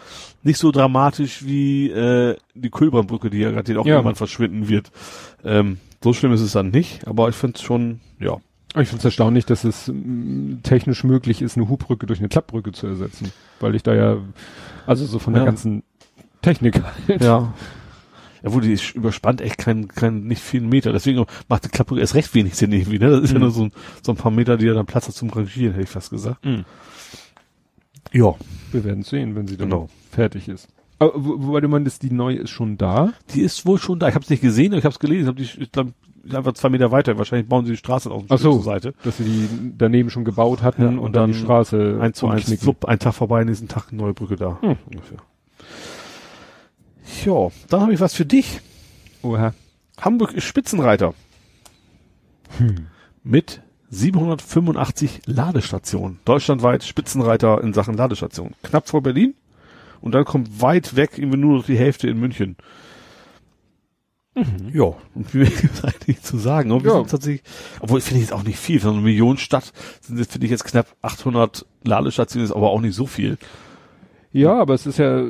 nicht 0.44 0.58
so 0.58 0.72
dramatisch 0.72 1.46
wie 1.46 1.90
äh, 1.90 2.36
die 2.54 2.70
Kühlbrandbrücke, 2.70 3.30
die 3.30 3.38
ja 3.40 3.52
gerade 3.52 3.80
auch 3.80 3.86
Ja. 3.86 3.94
irgendwann 3.96 4.16
verschwinden 4.16 4.68
wird. 4.68 4.92
Ähm, 5.44 5.78
so 6.04 6.14
schlimm 6.14 6.34
ist 6.34 6.42
es 6.42 6.52
dann 6.54 6.70
nicht, 6.70 7.08
aber 7.08 7.30
ich 7.30 7.36
finde 7.36 7.56
es 7.58 7.62
schon, 7.62 8.00
ja. 8.20 8.38
Ich 8.78 8.88
finde 8.88 9.00
es 9.00 9.06
erstaunlich, 9.06 9.46
dass 9.46 9.64
es 9.66 9.88
mm, 9.94 10.62
technisch 10.64 11.04
möglich 11.04 11.42
ist, 11.42 11.58
eine 11.58 11.68
Hubbrücke 11.70 12.06
durch 12.08 12.20
eine 12.20 12.30
Klappbrücke 12.30 12.72
zu 12.72 12.88
ersetzen. 12.88 13.32
Weil 13.60 13.76
ich 13.76 13.84
da 13.84 13.94
ja, 13.94 14.18
also 14.88 15.06
so 15.06 15.20
von 15.20 15.34
der 15.34 15.44
Ja. 15.44 15.46
ganzen 15.46 15.84
Technik 16.42 16.82
halt. 17.08 17.22
Ja. 17.22 17.54
Ja, 18.44 18.54
wo 18.54 18.60
die 18.60 18.74
ist 18.74 18.96
überspannt 18.96 19.42
echt 19.42 19.58
kein, 19.58 19.88
kein, 19.88 20.24
nicht 20.24 20.42
viel 20.42 20.62
Meter. 20.62 20.92
Deswegen 20.94 21.26
macht 21.48 21.66
die 21.66 21.70
Klappbrücke 21.70 22.02
erst 22.02 22.16
recht 22.16 22.34
wenig 22.34 22.56
Sinn 22.56 22.72
irgendwie, 22.72 22.98
ne? 23.00 23.10
Das 23.12 23.22
ist 23.22 23.30
ja 23.32 23.36
Mhm. 23.38 23.42
nur 23.44 23.52
so 23.52 23.64
ein, 23.66 23.72
so 24.04 24.12
ein 24.14 24.16
paar 24.18 24.32
Meter, 24.32 24.58
die 24.58 24.66
ja 24.66 24.74
dann 24.74 24.86
Platz 24.86 25.08
hat 25.08 25.14
zum 25.16 25.30
Rangieren, 25.30 25.74
hätte 25.74 25.84
ich 25.84 25.90
fast 25.90 26.10
gesagt. 26.10 26.44
Mhm. 26.46 26.66
Ja. 28.12 28.34
Wir 28.72 28.84
werden 28.84 29.04
sehen, 29.04 29.36
wenn 29.36 29.48
sie 29.48 29.58
dann 29.58 29.70
Genau. 29.70 29.90
fertig 30.12 30.48
ist. 30.50 30.68
Aber 31.00 31.14
wo- 31.16 31.48
wobei 31.48 31.62
du 31.62 31.68
meintest, 31.68 32.04
die 32.04 32.12
neue 32.12 32.38
ist 32.38 32.50
schon 32.52 32.78
da. 32.78 33.14
Die 33.34 33.42
ist 33.42 33.66
wohl 33.66 33.80
schon 33.80 34.00
da. 34.00 34.08
Ich 34.10 34.16
habe 34.16 34.24
es 34.24 34.30
nicht 34.30 34.42
gesehen, 34.42 34.74
ich 34.74 34.84
habe 34.86 34.94
es 34.94 35.00
gelesen. 35.00 35.22
Ich 35.24 35.28
habe 35.28 35.38
die 35.42 35.64
ich 35.64 35.72
glaub, 35.72 35.88
einfach 36.32 36.54
zwei 36.54 36.70
Meter 36.70 36.92
weiter. 36.92 37.18
Wahrscheinlich 37.18 37.48
bauen 37.50 37.66
sie 37.66 37.72
die 37.72 37.78
Straße 37.78 38.12
auf 38.12 38.26
Ach 38.30 38.38
so. 38.38 38.54
zur 38.54 38.64
Seite. 38.64 38.94
dass 39.04 39.18
sie 39.18 39.24
die 39.24 39.50
daneben 39.78 40.10
schon 40.10 40.26
gebaut 40.26 40.62
hatten 40.62 40.82
Ja, 40.84 40.88
und, 40.90 41.00
und 41.00 41.14
dann, 41.16 41.24
dann 41.24 41.32
die 41.32 41.40
Straße 41.40 41.98
Eins 42.02 42.18
zu 42.18 42.28
eins, 42.28 42.54
flupp, 42.62 42.86
ein 42.86 43.00
Tag 43.00 43.14
vorbei, 43.16 43.44
nächsten 43.44 43.68
Tag 43.68 43.88
eine 43.92 44.02
neue 44.02 44.14
Brücke 44.14 44.36
da. 44.36 44.58
Hm. 44.62 44.76
Ungefähr. 44.92 45.18
Ja, 47.26 47.50
dann 47.70 47.82
habe 47.82 47.94
ich 47.94 48.00
was 48.00 48.14
für 48.14 48.26
dich. 48.26 48.60
Oha. 49.24 49.54
Hamburg 50.00 50.34
ist 50.34 50.46
Spitzenreiter. 50.46 51.14
Hm. 52.58 52.88
Mit 53.24 53.62
785 53.90 55.22
Ladestationen. 55.26 56.20
Deutschlandweit 56.26 56.84
Spitzenreiter 56.84 57.62
in 57.62 57.74
Sachen 57.74 57.96
Ladestationen. 57.96 58.56
Knapp 58.64 58.88
vor 58.88 59.02
Berlin. 59.04 59.36
Und 60.00 60.14
dann 60.14 60.26
kommt 60.26 60.62
weit 60.62 60.96
weg 60.96 61.12
irgendwie 61.18 61.38
nur 61.38 61.58
noch 61.58 61.66
die 61.66 61.78
Hälfte 61.78 62.08
in 62.08 62.20
München. 62.20 62.56
Ja, 64.74 64.94
und 65.14 65.34
wie 65.34 65.42
ist 65.42 65.84
eigentlich 65.84 66.22
zu 66.22 66.38
sagen. 66.38 66.72
Und 66.72 66.86
Ja. 66.86 67.04
tatsächlich, 67.04 67.44
obwohl 67.82 68.00
finde 68.00 68.22
ich 68.22 68.30
jetzt 68.30 68.34
auch 68.34 68.44
nicht 68.44 68.58
viel. 68.58 68.80
Für 68.80 68.90
eine 68.90 69.02
Millionenstadt 69.02 69.74
sind 70.00 70.18
jetzt, 70.18 70.32
finde 70.32 70.46
ich 70.46 70.52
jetzt 70.52 70.64
knapp 70.64 70.88
800 71.02 71.66
Ladestationen, 71.84 72.46
ist 72.46 72.56
aber 72.56 72.70
auch 72.70 72.80
nicht 72.80 72.96
so 72.96 73.06
viel. 73.06 73.38
Ja, 74.32 74.54
aber 74.58 74.74
es 74.74 74.86
ist 74.86 74.98
ja 74.98 75.26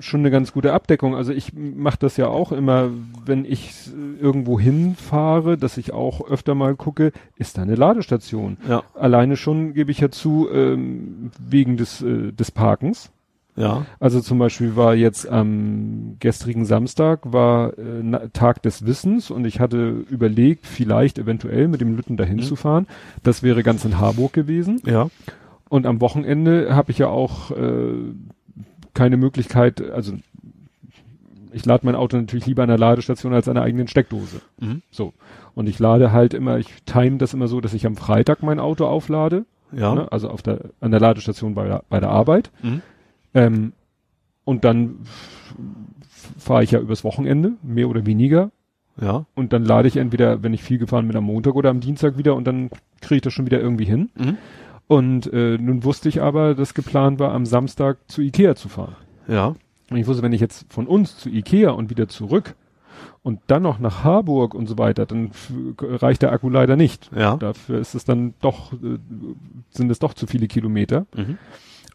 schon 0.00 0.20
eine 0.20 0.30
ganz 0.30 0.52
gute 0.52 0.72
Abdeckung. 0.72 1.14
Also 1.14 1.32
ich 1.32 1.52
mache 1.54 1.98
das 2.00 2.16
ja 2.16 2.26
auch 2.26 2.52
immer, 2.52 2.90
wenn 3.24 3.44
ich 3.44 3.72
irgendwo 4.20 4.58
hinfahre, 4.58 5.56
dass 5.56 5.76
ich 5.76 5.92
auch 5.92 6.28
öfter 6.28 6.54
mal 6.54 6.74
gucke, 6.74 7.12
ist 7.36 7.58
da 7.58 7.62
eine 7.62 7.74
Ladestation. 7.76 8.56
Ja. 8.68 8.82
Alleine 8.94 9.36
schon 9.36 9.74
gebe 9.74 9.90
ich 9.90 10.00
ja 10.00 10.10
zu, 10.10 10.48
ähm, 10.52 11.30
wegen 11.38 11.76
des, 11.76 12.02
äh, 12.02 12.32
des 12.32 12.50
Parkens. 12.50 13.10
Ja. 13.56 13.84
Also 13.98 14.20
zum 14.20 14.38
Beispiel 14.38 14.76
war 14.76 14.94
jetzt 14.94 15.28
am 15.28 16.16
gestrigen 16.20 16.64
Samstag 16.64 17.20
war 17.32 17.76
äh, 17.78 18.28
Tag 18.32 18.62
des 18.62 18.86
Wissens 18.86 19.30
und 19.30 19.44
ich 19.44 19.60
hatte 19.60 20.04
überlegt, 20.08 20.66
vielleicht 20.66 21.18
eventuell 21.18 21.68
mit 21.68 21.80
dem 21.80 21.94
Lütten 21.96 22.16
dahin 22.16 22.36
Mhm. 22.36 22.42
zu 22.42 22.56
fahren. 22.56 22.86
Das 23.22 23.42
wäre 23.42 23.62
ganz 23.62 23.84
in 23.84 23.98
Harburg 23.98 24.32
gewesen. 24.32 24.80
Ja. 24.86 25.08
Und 25.68 25.84
am 25.86 26.00
Wochenende 26.00 26.74
habe 26.74 26.90
ich 26.90 26.98
ja 26.98 27.08
auch 27.08 27.50
äh, 27.50 27.92
keine 29.00 29.16
Möglichkeit, 29.16 29.80
also 29.80 30.12
ich 31.52 31.64
lade 31.64 31.86
mein 31.86 31.94
Auto 31.94 32.18
natürlich 32.18 32.44
lieber 32.44 32.64
an 32.64 32.68
der 32.68 32.76
Ladestation 32.76 33.32
als 33.32 33.48
an 33.48 33.54
der 33.54 33.64
eigenen 33.64 33.88
Steckdose. 33.88 34.42
Mhm. 34.58 34.82
So. 34.90 35.14
Und 35.54 35.70
ich 35.70 35.78
lade 35.78 36.12
halt 36.12 36.34
immer, 36.34 36.58
ich 36.58 36.66
time 36.84 37.16
das 37.16 37.32
immer 37.32 37.48
so, 37.48 37.62
dass 37.62 37.72
ich 37.72 37.86
am 37.86 37.96
Freitag 37.96 38.42
mein 38.42 38.60
Auto 38.60 38.84
auflade. 38.84 39.46
Ja. 39.72 39.94
Ne? 39.94 40.12
Also 40.12 40.28
auf 40.28 40.42
der, 40.42 40.66
an 40.80 40.90
der 40.90 41.00
Ladestation 41.00 41.54
bei 41.54 41.66
der, 41.66 41.82
bei 41.88 41.98
der 41.98 42.10
Arbeit. 42.10 42.50
Mhm. 42.62 42.82
Ähm, 43.32 43.72
und 44.44 44.64
dann 44.64 44.98
fahre 46.36 46.62
ich 46.62 46.72
ja 46.72 46.78
übers 46.78 47.02
Wochenende, 47.02 47.52
mehr 47.62 47.88
oder 47.88 48.04
weniger. 48.04 48.50
Ja. 49.00 49.24
Und 49.34 49.54
dann 49.54 49.64
lade 49.64 49.88
ich 49.88 49.96
entweder, 49.96 50.42
wenn 50.42 50.52
ich 50.52 50.62
viel 50.62 50.76
gefahren 50.76 51.06
bin, 51.06 51.16
am 51.16 51.24
Montag 51.24 51.54
oder 51.54 51.70
am 51.70 51.80
Dienstag 51.80 52.18
wieder 52.18 52.34
und 52.34 52.46
dann 52.46 52.68
kriege 53.00 53.16
ich 53.16 53.22
das 53.22 53.32
schon 53.32 53.46
wieder 53.46 53.60
irgendwie 53.60 53.86
hin. 53.86 54.10
Mhm. 54.14 54.36
Und 54.90 55.32
äh, 55.32 55.56
nun 55.56 55.84
wusste 55.84 56.08
ich 56.08 56.20
aber, 56.20 56.56
dass 56.56 56.74
geplant 56.74 57.20
war, 57.20 57.30
am 57.30 57.46
Samstag 57.46 57.98
zu 58.08 58.22
Ikea 58.22 58.56
zu 58.56 58.68
fahren. 58.68 58.96
Ja. 59.28 59.54
Und 59.88 59.96
ich 59.96 60.08
wusste, 60.08 60.24
wenn 60.24 60.32
ich 60.32 60.40
jetzt 60.40 60.66
von 60.68 60.88
uns 60.88 61.16
zu 61.16 61.28
Ikea 61.28 61.70
und 61.70 61.90
wieder 61.90 62.08
zurück 62.08 62.56
und 63.22 63.38
dann 63.46 63.62
noch 63.62 63.78
nach 63.78 64.02
Harburg 64.02 64.52
und 64.52 64.66
so 64.66 64.78
weiter, 64.78 65.06
dann 65.06 65.30
reicht 65.78 66.22
der 66.22 66.32
Akku 66.32 66.48
leider 66.48 66.74
nicht. 66.74 67.08
Ja. 67.16 67.36
Dafür 67.36 67.78
ist 67.78 67.94
es 67.94 68.04
dann 68.04 68.34
doch, 68.40 68.72
äh, 68.72 68.98
sind 69.70 69.92
es 69.92 70.00
doch 70.00 70.12
zu 70.12 70.26
viele 70.26 70.48
Kilometer. 70.48 71.06
Mhm. 71.14 71.38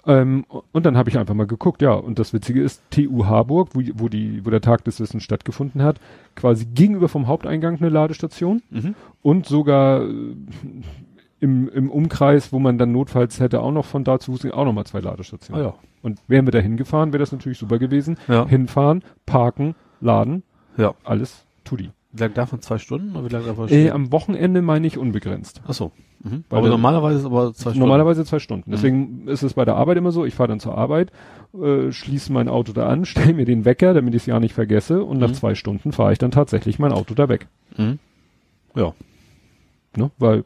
Ähm, 0.08 0.46
und 0.72 0.86
dann 0.86 0.96
habe 0.96 1.10
ich 1.10 1.18
einfach 1.18 1.34
mal 1.34 1.48
geguckt, 1.48 1.82
ja, 1.82 1.92
und 1.92 2.18
das 2.18 2.32
Witzige 2.32 2.62
ist, 2.62 2.82
TU 2.92 3.26
Harburg, 3.26 3.72
wo, 3.74 3.82
wo, 3.96 4.08
die, 4.08 4.46
wo 4.46 4.52
der 4.52 4.62
Tag 4.62 4.86
des 4.86 5.02
Wissens 5.02 5.24
stattgefunden 5.24 5.82
hat, 5.82 6.00
quasi 6.36 6.66
gegenüber 6.66 7.10
vom 7.10 7.28
Haupteingang 7.28 7.76
eine 7.78 7.90
Ladestation 7.90 8.62
Mhm. 8.70 8.96
und 9.22 9.48
sogar 9.48 10.04
äh, 10.04 10.36
im, 11.40 11.68
im 11.70 11.90
Umkreis, 11.90 12.52
wo 12.54 12.60
man 12.60 12.78
dann 12.78 12.92
notfalls 12.92 13.40
hätte 13.40 13.62
auch 13.62 13.72
noch 13.72 13.86
von 13.86 14.04
da 14.04 14.20
zu 14.20 14.34
gehen, 14.34 14.52
auch 14.52 14.66
nochmal 14.66 14.86
zwei 14.86 15.00
Ladestationen. 15.00 15.64
Ah 15.64 15.68
ja. 15.70 15.74
Und 16.02 16.20
wären 16.28 16.46
wir 16.48 16.52
da 16.52 16.60
hingefahren, 16.60 17.14
wäre 17.14 17.20
das 17.22 17.32
natürlich 17.32 17.58
super 17.58 17.80
gewesen. 17.80 18.18
Ja. 18.28 18.48
Hinfahren, 18.48 19.04
parken, 19.26 19.76
laden, 20.02 20.44
Ja. 20.78 20.94
alles 21.04 21.46
tutti. 21.64 21.90
Wie 22.12 22.22
lange 22.22 22.34
davon? 22.36 22.62
Zwei 22.62 22.78
Stunden? 22.78 23.14
Oder 23.16 23.26
wie 23.26 23.34
lange 23.34 23.46
davon 23.48 23.68
Äh, 23.70 23.90
am 23.90 24.12
Wochenende 24.14 24.62
meine 24.62 24.88
ich 24.88 24.98
unbegrenzt. 24.98 25.62
Ach 25.68 25.74
so. 25.74 25.92
Mhm. 26.24 26.46
Weil 26.50 26.60
aber 26.60 26.70
normalerweise 26.70 27.20
ist 27.20 27.26
aber 27.26 27.54
zwei 27.54 27.72
Stunden. 27.72 27.80
Normalerweise 27.80 28.24
zwei 28.24 28.40
Stunden. 28.40 28.70
Mhm. 28.70 28.74
Deswegen 28.74 29.28
ist 29.28 29.44
es 29.44 29.56
bei 29.56 29.66
der 29.66 29.76
Arbeit 29.76 29.98
immer 29.98 30.12
so, 30.12 30.24
ich 30.24 30.34
fahre 30.34 30.48
dann 30.48 30.62
zur 30.62 30.78
Arbeit, 30.78 31.12
äh, 31.54 31.92
schließe 31.92 32.32
mein 32.32 32.48
Auto 32.48 32.72
da 32.72 32.88
an, 32.88 33.04
stelle 33.06 33.34
mir 33.34 33.44
den 33.46 33.66
Wecker, 33.66 33.94
damit 33.94 34.14
ich 34.16 34.22
es 34.22 34.26
ja 34.28 34.40
nicht 34.40 34.54
vergesse 34.54 35.04
und 35.04 35.18
nach 35.20 35.30
Mhm. 35.30 35.34
zwei 35.34 35.56
Stunden 35.56 35.92
fahre 35.92 36.14
ich 36.14 36.18
dann 36.20 36.32
tatsächlich 36.32 36.80
mein 36.80 36.94
Auto 36.94 37.16
da 37.16 37.28
weg. 37.28 37.48
Mhm. 37.78 38.00
Ja. 38.76 38.94
Ne? 39.98 40.12
Weil 40.18 40.46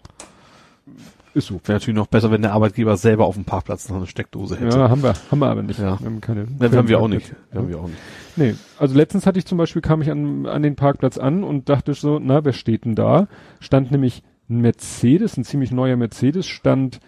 ist 1.33 1.47
so. 1.47 1.55
Wäre 1.63 1.73
natürlich 1.73 1.95
noch 1.95 2.07
besser, 2.07 2.31
wenn 2.31 2.41
der 2.41 2.53
Arbeitgeber 2.53 2.97
selber 2.97 3.25
auf 3.25 3.35
dem 3.35 3.45
Parkplatz 3.45 3.89
noch 3.89 3.97
eine 3.97 4.07
Steckdose 4.07 4.59
hätte. 4.59 4.77
Ja, 4.77 4.89
haben 4.89 5.03
wir, 5.03 5.13
haben 5.31 5.39
wir 5.39 5.47
aber 5.47 5.63
nicht. 5.63 5.79
Ja. 5.79 5.99
Wir 5.99 6.05
haben 6.05 6.21
keine. 6.21 6.47
Das 6.59 6.75
haben 6.75 6.87
wir 6.87 6.99
auch 6.99 7.07
nicht. 7.07 7.33
Ja. 7.51 7.59
Haben 7.59 7.69
wir 7.69 7.79
auch 7.79 7.87
nicht. 7.87 7.99
Nee, 8.35 8.55
also 8.77 8.95
letztens 8.95 9.25
hatte 9.25 9.37
ich 9.37 9.45
zum 9.45 9.57
Beispiel, 9.57 9.81
kam 9.81 10.01
ich 10.01 10.09
an, 10.09 10.45
an 10.45 10.63
den 10.63 10.75
Parkplatz 10.75 11.17
an 11.17 11.43
und 11.43 11.69
dachte 11.69 11.93
so, 11.93 12.19
na, 12.19 12.45
wer 12.45 12.53
steht 12.53 12.85
denn 12.85 12.95
da? 12.95 13.27
Stand 13.59 13.91
nämlich 13.91 14.23
ein 14.49 14.61
Mercedes, 14.61 15.37
ein 15.37 15.43
ziemlich 15.43 15.71
neuer 15.71 15.97
Mercedes, 15.97 16.47
stand 16.47 16.99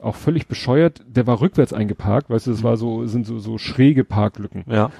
auch 0.00 0.14
völlig 0.14 0.46
bescheuert, 0.46 1.04
der 1.06 1.26
war 1.26 1.40
rückwärts 1.40 1.72
eingeparkt, 1.72 2.30
weißt 2.30 2.46
du, 2.46 2.50
das 2.52 2.62
war 2.62 2.76
so, 2.76 3.06
sind 3.06 3.26
so, 3.26 3.38
so 3.38 3.58
schräge 3.58 4.04
Parklücken. 4.04 4.64
Ja. 4.68 4.90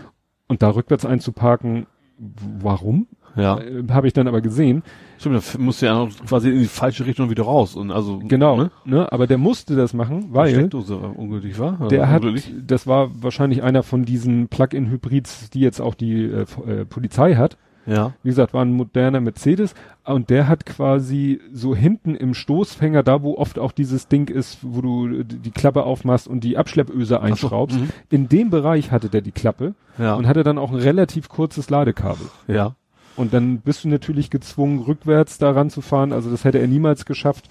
Und 0.48 0.62
da 0.62 0.70
rückwärts 0.70 1.04
einzuparken, 1.04 1.86
warum? 2.18 3.06
Ja. 3.38 3.58
Äh, 3.58 3.84
Habe 3.90 4.06
ich 4.06 4.12
dann 4.12 4.28
aber 4.28 4.40
gesehen. 4.40 4.82
Stimmt, 5.18 5.36
da 5.54 5.58
musst 5.58 5.80
du 5.82 5.86
ja 5.86 5.94
noch 5.94 6.10
quasi 6.26 6.50
in 6.50 6.58
die 6.60 6.66
falsche 6.66 7.06
Richtung 7.06 7.30
wieder 7.30 7.44
raus. 7.44 7.74
Und 7.76 7.90
also, 7.90 8.18
Genau, 8.26 8.56
Ne? 8.56 8.70
ne? 8.84 9.12
Aber 9.12 9.26
der 9.26 9.38
musste 9.38 9.74
das 9.76 9.94
machen, 9.94 10.26
weil 10.32 10.50
Steckdose 10.54 10.96
ungültig 10.96 11.58
war. 11.58 11.72
der 11.88 12.00
Oder 12.00 12.08
hat, 12.10 12.22
ungültig? 12.24 12.52
das 12.66 12.86
war 12.86 13.10
wahrscheinlich 13.22 13.62
einer 13.62 13.82
von 13.82 14.04
diesen 14.04 14.48
Plug-in-Hybrids, 14.48 15.50
die 15.50 15.60
jetzt 15.60 15.80
auch 15.80 15.94
die 15.94 16.24
äh, 16.24 16.42
äh, 16.66 16.84
Polizei 16.84 17.34
hat. 17.34 17.56
Ja. 17.86 18.12
Wie 18.22 18.28
gesagt, 18.28 18.52
war 18.52 18.62
ein 18.62 18.74
moderner 18.74 19.18
Mercedes 19.20 19.74
und 20.04 20.28
der 20.28 20.46
hat 20.46 20.66
quasi 20.66 21.40
so 21.54 21.74
hinten 21.74 22.14
im 22.16 22.34
Stoßfänger, 22.34 23.02
da 23.02 23.22
wo 23.22 23.36
oft 23.38 23.58
auch 23.58 23.72
dieses 23.72 24.08
Ding 24.08 24.28
ist, 24.28 24.58
wo 24.60 24.82
du 24.82 25.22
die 25.24 25.38
die 25.38 25.50
Klappe 25.50 25.84
aufmachst 25.84 26.28
und 26.28 26.44
die 26.44 26.58
Abschleppöse 26.58 27.22
einschraubst, 27.22 27.80
mhm. 27.80 27.88
in 28.10 28.28
dem 28.28 28.50
Bereich 28.50 28.92
hatte 28.92 29.08
der 29.08 29.22
die 29.22 29.32
Klappe 29.32 29.74
Ja. 29.98 30.16
und 30.16 30.26
hatte 30.26 30.42
dann 30.42 30.58
auch 30.58 30.70
ein 30.70 30.76
relativ 30.78 31.30
kurzes 31.30 31.70
Ladekabel. 31.70 32.26
ja. 32.46 32.74
Und 33.18 33.34
dann 33.34 33.58
bist 33.58 33.84
du 33.84 33.88
natürlich 33.88 34.30
gezwungen, 34.30 34.78
rückwärts 34.80 35.38
da 35.38 35.50
ranzufahren. 35.50 36.12
Also 36.12 36.30
das 36.30 36.44
hätte 36.44 36.58
er 36.58 36.68
niemals 36.68 37.04
geschafft, 37.04 37.48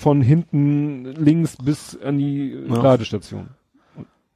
von 0.00 0.22
hinten 0.22 1.04
links 1.16 1.56
bis 1.56 1.98
an 2.00 2.18
die 2.18 2.56
Ja. 2.68 2.82
Ladestation. 2.82 3.48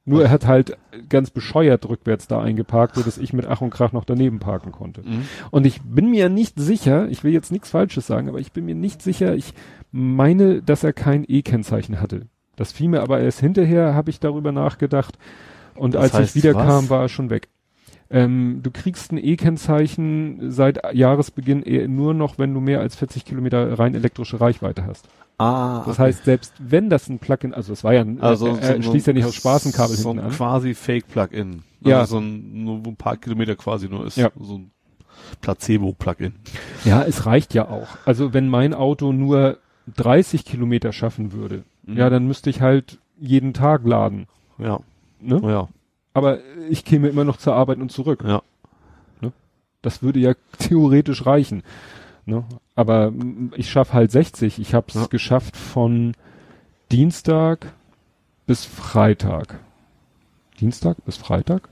Nur 0.03 0.23
er 0.23 0.29
hat 0.31 0.47
halt 0.47 0.77
ganz 1.09 1.29
bescheuert 1.29 1.87
rückwärts 1.87 2.27
da 2.27 2.41
eingeparkt, 2.41 2.95
so 2.95 3.01
dass 3.03 3.17
ich 3.19 3.33
mit 3.33 3.45
Ach 3.45 3.61
und 3.61 3.69
Krach 3.69 3.93
noch 3.93 4.03
daneben 4.03 4.39
parken 4.39 4.71
konnte. 4.71 5.01
Mhm. 5.01 5.25
Und 5.51 5.65
ich 5.65 5.79
bin 5.83 6.09
mir 6.09 6.27
nicht 6.27 6.59
sicher, 6.59 7.07
ich 7.09 7.23
will 7.23 7.31
jetzt 7.31 7.51
nichts 7.51 7.69
Falsches 7.69 8.07
sagen, 8.07 8.27
aber 8.27 8.39
ich 8.39 8.51
bin 8.51 8.65
mir 8.65 8.75
nicht 8.75 9.01
sicher, 9.01 9.35
ich 9.35 9.53
meine, 9.91 10.61
dass 10.63 10.83
er 10.83 10.91
kein 10.91 11.23
E-Kennzeichen 11.27 12.01
hatte. 12.01 12.25
Das 12.55 12.71
fiel 12.71 12.89
mir 12.89 13.01
aber 13.01 13.19
erst 13.19 13.39
hinterher, 13.39 13.93
habe 13.93 14.09
ich 14.09 14.19
darüber 14.19 14.51
nachgedacht. 14.51 15.17
Und 15.75 15.93
Das 15.93 16.03
als 16.03 16.13
heißt, 16.13 16.35
ich 16.35 16.43
wiederkam, 16.43 16.83
was? 16.85 16.89
war 16.89 17.01
er 17.03 17.09
schon 17.09 17.29
weg. 17.29 17.47
Ähm, 18.11 18.59
du 18.61 18.71
kriegst 18.71 19.11
ein 19.11 19.17
E-Kennzeichen 19.17 20.51
seit 20.51 20.93
Jahresbeginn 20.93 21.63
eher 21.63 21.87
nur 21.87 22.13
noch, 22.13 22.37
wenn 22.37 22.53
du 22.53 22.59
mehr 22.59 22.79
als 22.81 22.95
40 22.95 23.23
Kilometer 23.25 23.79
rein 23.79 23.95
elektrische 23.95 24.39
Reichweite 24.41 24.85
hast. 24.85 25.07
Ah, 25.37 25.83
Das 25.87 25.97
heißt, 25.97 26.25
selbst 26.25 26.53
wenn 26.59 26.89
das 26.89 27.07
ein 27.09 27.19
Plugin, 27.19 27.53
also 27.53 27.73
es 27.73 27.83
war 27.83 27.93
ja 27.93 28.01
ein, 28.01 28.21
also 28.21 28.47
er, 28.47 28.75
er 28.75 28.83
schließt 28.83 29.07
ja 29.07 29.13
nicht 29.13 29.25
aus 29.25 29.33
Straßenkabel 29.35 29.95
so 29.95 30.09
hinten 30.09 30.19
ein 30.25 30.31
an. 30.31 30.35
quasi 30.37 30.73
Fake-Plugin. 30.75 31.63
Ja. 31.81 31.99
Also 32.01 32.17
so 32.19 32.21
ein, 32.23 32.63
nur 32.63 32.77
ein 32.85 32.95
paar 32.95 33.17
Kilometer 33.17 33.55
quasi 33.55 33.87
nur 33.89 34.05
ist. 34.05 34.17
Ja. 34.17 34.29
So 34.39 34.59
ein 34.59 34.71
Placebo-Plugin. 35.41 36.33
Ja, 36.85 37.03
es 37.03 37.25
reicht 37.25 37.53
ja 37.53 37.67
auch. 37.69 37.87
Also 38.05 38.33
wenn 38.33 38.47
mein 38.49 38.73
Auto 38.73 39.11
nur 39.13 39.57
30 39.95 40.45
Kilometer 40.45 40.91
schaffen 40.93 41.31
würde, 41.33 41.63
Mhm. 41.87 41.97
ja, 41.97 42.09
dann 42.11 42.27
müsste 42.27 42.49
ich 42.51 42.61
halt 42.61 42.99
jeden 43.19 43.53
Tag 43.53 43.81
laden. 43.85 44.27
Ja. 44.59 44.79
Ne? 45.19 45.41
Ja. 45.43 45.67
Aber 46.13 46.39
ich 46.69 46.83
käme 46.85 47.07
immer 47.09 47.23
noch 47.23 47.37
zur 47.37 47.55
Arbeit 47.55 47.79
und 47.79 47.91
zurück. 47.91 48.23
Ja. 48.25 48.41
Das 49.83 50.03
würde 50.03 50.19
ja 50.19 50.33
theoretisch 50.59 51.25
reichen. 51.25 51.63
Ne? 52.27 52.43
Aber 52.75 53.11
ich 53.55 53.71
schaffe 53.71 53.93
halt 53.93 54.11
60. 54.11 54.59
Ich 54.59 54.75
habe 54.75 54.85
es 54.89 54.93
Ja. 54.93 55.07
geschafft 55.07 55.57
von 55.57 56.13
Dienstag 56.91 57.73
bis 58.45 58.63
Freitag. 58.63 59.59
Dienstag 60.59 61.03
bis 61.03 61.17
Freitag? 61.17 61.69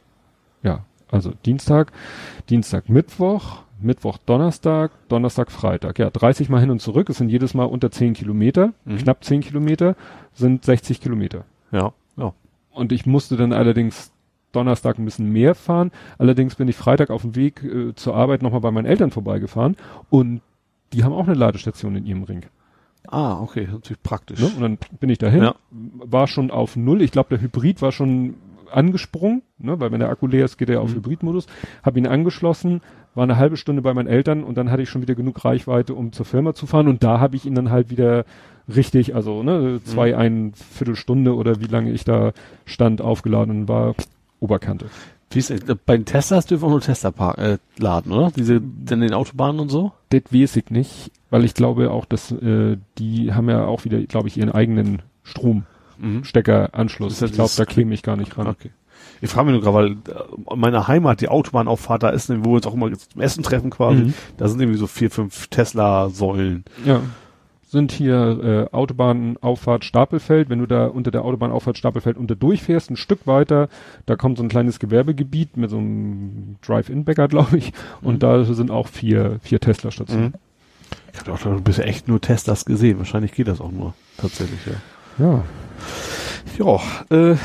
Ja, 0.64 0.86
also 1.12 1.34
Dienstag, 1.46 1.92
Dienstag, 2.50 2.90
Mittwoch, 2.90 3.62
Mittwoch, 3.80 4.18
Donnerstag, 4.26 4.92
Donnerstag, 5.08 5.52
Freitag. 5.52 6.00
Ja, 6.00 6.10
30 6.10 6.50
Mal 6.50 6.62
hin 6.62 6.72
und 6.72 6.82
zurück. 6.82 7.10
Es 7.10 7.18
sind 7.20 7.30
jedes 7.30 7.54
Mal 7.54 7.66
unter 7.66 7.92
10 7.92 8.14
Kilometer, 8.14 8.74
Mhm. 8.86 8.98
knapp 8.98 9.24
10 9.24 9.42
Kilometer, 9.42 9.96
sind 10.34 10.66
60 10.66 11.00
Kilometer. 11.00 11.46
Ja. 11.72 11.94
Ja. 12.18 12.34
Und 12.72 12.92
ich 12.92 13.06
musste 13.06 13.38
dann 13.38 13.54
allerdings 13.54 14.12
Donnerstag 14.52 14.98
ein 14.98 15.06
bisschen 15.06 15.32
mehr 15.32 15.56
fahren. 15.56 15.92
Allerdings 16.18 16.56
bin 16.56 16.68
ich 16.68 16.76
Freitag 16.76 17.10
auf 17.10 17.22
dem 17.22 17.36
Weg 17.36 17.64
äh, 17.64 17.94
zur 17.96 18.16
Arbeit 18.16 18.42
nochmal 18.42 18.62
bei 18.62 18.72
meinen 18.72 18.86
Eltern 18.86 19.12
vorbeigefahren 19.12 19.76
und 20.10 20.42
die 20.94 21.04
haben 21.04 21.14
auch 21.14 21.28
eine 21.28 21.36
Ladestation 21.36 21.96
in 21.96 22.06
ihrem 22.06 22.24
Ring. 22.24 22.42
Ah, 23.08 23.40
okay. 23.40 23.68
Natürlich 23.72 24.02
praktisch. 24.04 24.40
Ne? 24.40 24.48
Und 24.56 24.62
dann 24.62 24.78
bin 25.00 25.10
ich 25.10 25.18
dahin, 25.20 25.44
Ja. 25.44 25.56
war 25.72 26.28
schon 26.28 26.52
auf 26.52 26.76
Null. 26.76 27.02
Ich 27.02 27.12
glaube, 27.12 27.30
der 27.30 27.42
Hybrid 27.42 27.82
war 27.82 27.92
schon 27.92 28.36
angesprungen, 28.72 29.42
ne? 29.58 29.80
weil 29.80 29.92
wenn 29.92 30.00
der 30.00 30.10
Akku 30.10 30.28
leer 30.28 30.46
ist, 30.46 30.58
geht 30.58 30.70
er 30.70 30.82
auf 30.82 30.92
Mhm. 30.92 30.96
Hybridmodus. 30.98 31.48
Habe 31.84 31.98
ihn 32.00 32.08
angeschlossen, 32.08 32.82
war 33.16 33.24
eine 33.24 33.38
halbe 33.38 33.58
Stunde 33.58 33.82
bei 33.82 33.94
meinen 33.94 34.08
Eltern 34.08 34.44
und 34.44 34.58
dann 34.58 34.70
hatte 34.70 34.84
ich 34.84 34.90
schon 34.90 35.02
wieder 35.02 35.16
genug 35.16 35.44
Reichweite, 35.44 35.94
um 35.96 36.12
zur 36.12 36.26
Firma 36.26 36.54
zu 36.54 36.68
fahren. 36.68 36.88
Und 36.88 37.04
da 37.04 37.20
habe 37.20 37.36
ich 37.36 37.46
ihn 37.46 37.56
dann 37.56 37.72
halt 37.72 37.90
wieder 37.90 38.26
richtig, 38.74 39.16
also 39.16 39.42
ne, 39.42 39.80
zwei, 39.84 40.12
Mhm. 40.14 40.18
ein 40.20 40.54
Viertelstunde 40.54 41.36
oder 41.36 41.60
wie 41.62 41.66
lange 41.66 41.92
ich 41.92 42.04
da 42.04 42.34
stand, 42.66 43.02
aufgeladen 43.02 43.62
und 43.62 43.68
war 43.68 43.96
Oberkante. 44.40 44.88
Wie 45.32 45.40
ist, 45.40 45.52
äh, 45.52 45.76
bei 45.86 45.96
den 45.98 46.06
Teslas 46.06 46.46
dürfen 46.48 46.66
auch 46.66 46.70
nur 46.70 46.82
Tesla 46.82 47.12
äh, 47.38 47.58
laden, 47.78 48.12
oder? 48.12 48.32
Diese, 48.36 48.60
denn 48.62 49.02
den 49.02 49.14
Autobahnen 49.14 49.60
und 49.60 49.70
so? 49.70 49.92
Das 50.10 50.24
weiß 50.32 50.56
ich 50.56 50.70
nicht, 50.72 51.12
weil 51.30 51.46
ich 51.46 51.54
glaube 51.54 51.92
auch, 51.92 52.06
dass 52.06 52.32
äh, 52.32 52.78
die 52.98 53.34
haben 53.34 53.50
ja 53.50 53.66
auch 53.66 53.86
wieder, 53.86 54.00
glaube 54.02 54.28
ich, 54.28 54.38
ihren 54.38 54.52
eigenen 54.52 55.02
Stromsteckeranschluss. 55.24 57.14
Das 57.14 57.16
ist 57.18 57.22
ja 57.22 57.28
ich 57.28 57.34
glaube, 57.34 57.52
da 57.58 57.66
käme 57.66 57.94
ich 57.94 58.04
gar 58.04 58.16
nicht 58.16 58.38
ran. 58.38 58.48
Okay. 58.48 58.72
Ich 59.22 59.30
frage 59.30 59.52
mich 59.52 59.62
nur 59.62 59.72
gerade, 59.72 59.98
weil 60.08 60.16
äh, 60.16 60.56
meine 60.56 60.88
Heimat, 60.88 61.22
die 61.22 61.28
Autobahnauffahrt, 61.30 62.04
da 62.04 62.10
ist, 62.10 62.30
wo 62.30 62.52
wir 62.52 62.56
uns 62.56 62.68
auch 62.68 62.74
immer 62.74 62.92
zum 62.92 63.22
Essen 63.22 63.44
treffen 63.44 63.70
quasi, 63.70 64.04
Mhm. 64.04 64.14
da 64.38 64.48
sind 64.48 64.60
irgendwie 64.62 64.80
so 64.80 64.88
vier, 64.88 65.12
fünf 65.12 65.48
Tesla-Säulen. 65.48 66.64
Ja. 66.86 67.02
Sind 67.72 67.92
hier 67.92 68.68
äh, 68.72 68.76
Autobahnauffahrt 68.76 69.86
Stapelfeld. 69.86 70.50
Wenn 70.50 70.58
du 70.58 70.66
da 70.66 70.88
unter 70.88 71.12
der 71.12 71.24
Autobahnauffahrt 71.24 71.78
Stapelfeld 71.78 72.18
unter 72.18 72.36
durchfährst, 72.36 72.90
ein 72.90 72.96
Stück 72.98 73.28
weiter, 73.28 73.70
da 74.08 74.16
kommt 74.16 74.38
so 74.40 74.44
ein 74.44 74.50
kleines 74.50 74.80
Gewerbegebiet 74.80 75.56
mit 75.56 75.70
so 75.70 75.78
einem 75.78 76.56
Drive-In-Bäcker, 76.66 77.28
glaube 77.28 77.58
ich. 77.60 77.72
Und 78.02 78.16
Mhm. 78.16 78.20
da 78.20 78.44
sind 78.44 78.72
auch 78.72 78.88
vier, 78.88 79.40
vier 79.44 79.60
Tesla-Stationen. 79.60 80.34
Ich 81.14 81.20
habe 81.20 81.34
auch 81.34 81.38
schon 81.38 81.64
bisher 81.64 81.88
echt 81.88 82.08
nur 82.08 82.20
Teslas 82.20 82.66
gesehen. 82.66 82.98
Wahrscheinlich 82.98 83.34
geht 83.34 83.48
das 83.48 83.62
auch 83.62 83.72
nur. 83.72 83.94
Tatsächlich, 84.18 84.60
ja. 84.66 84.74
Ja. 85.26 85.44
Ja, 86.58 86.80
äh, 87.16 87.36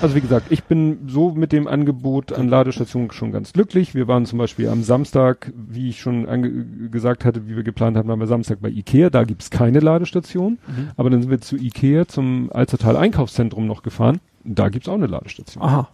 Also 0.00 0.14
wie 0.14 0.20
gesagt, 0.20 0.46
ich 0.50 0.62
bin 0.64 1.08
so 1.08 1.32
mit 1.32 1.50
dem 1.50 1.66
Angebot 1.66 2.32
an 2.32 2.48
Ladestationen 2.48 3.10
schon 3.10 3.32
ganz 3.32 3.52
glücklich. 3.52 3.94
Wir 3.94 4.06
waren 4.06 4.26
zum 4.26 4.38
Beispiel 4.38 4.68
am 4.68 4.84
Samstag, 4.84 5.52
wie 5.56 5.88
ich 5.88 6.00
schon 6.00 6.90
gesagt 6.92 7.24
hatte, 7.24 7.48
wie 7.48 7.56
wir 7.56 7.64
geplant 7.64 7.96
haben, 7.96 8.08
waren 8.08 8.20
wir 8.20 8.28
Samstag 8.28 8.60
bei 8.60 8.68
Ikea. 8.68 9.10
Da 9.10 9.24
gibt's 9.24 9.50
keine 9.50 9.80
Ladestation. 9.80 10.58
Mhm. 10.66 10.90
Aber 10.96 11.10
dann 11.10 11.22
sind 11.22 11.30
wir 11.30 11.40
zu 11.40 11.56
Ikea 11.56 12.06
zum 12.06 12.50
Alzertal 12.52 12.96
Einkaufszentrum 12.96 13.66
noch 13.66 13.82
gefahren. 13.82 14.20
Da 14.44 14.68
gibt's 14.68 14.88
auch 14.88 14.94
eine 14.94 15.06
Ladestation. 15.06 15.62
aha. 15.64 15.88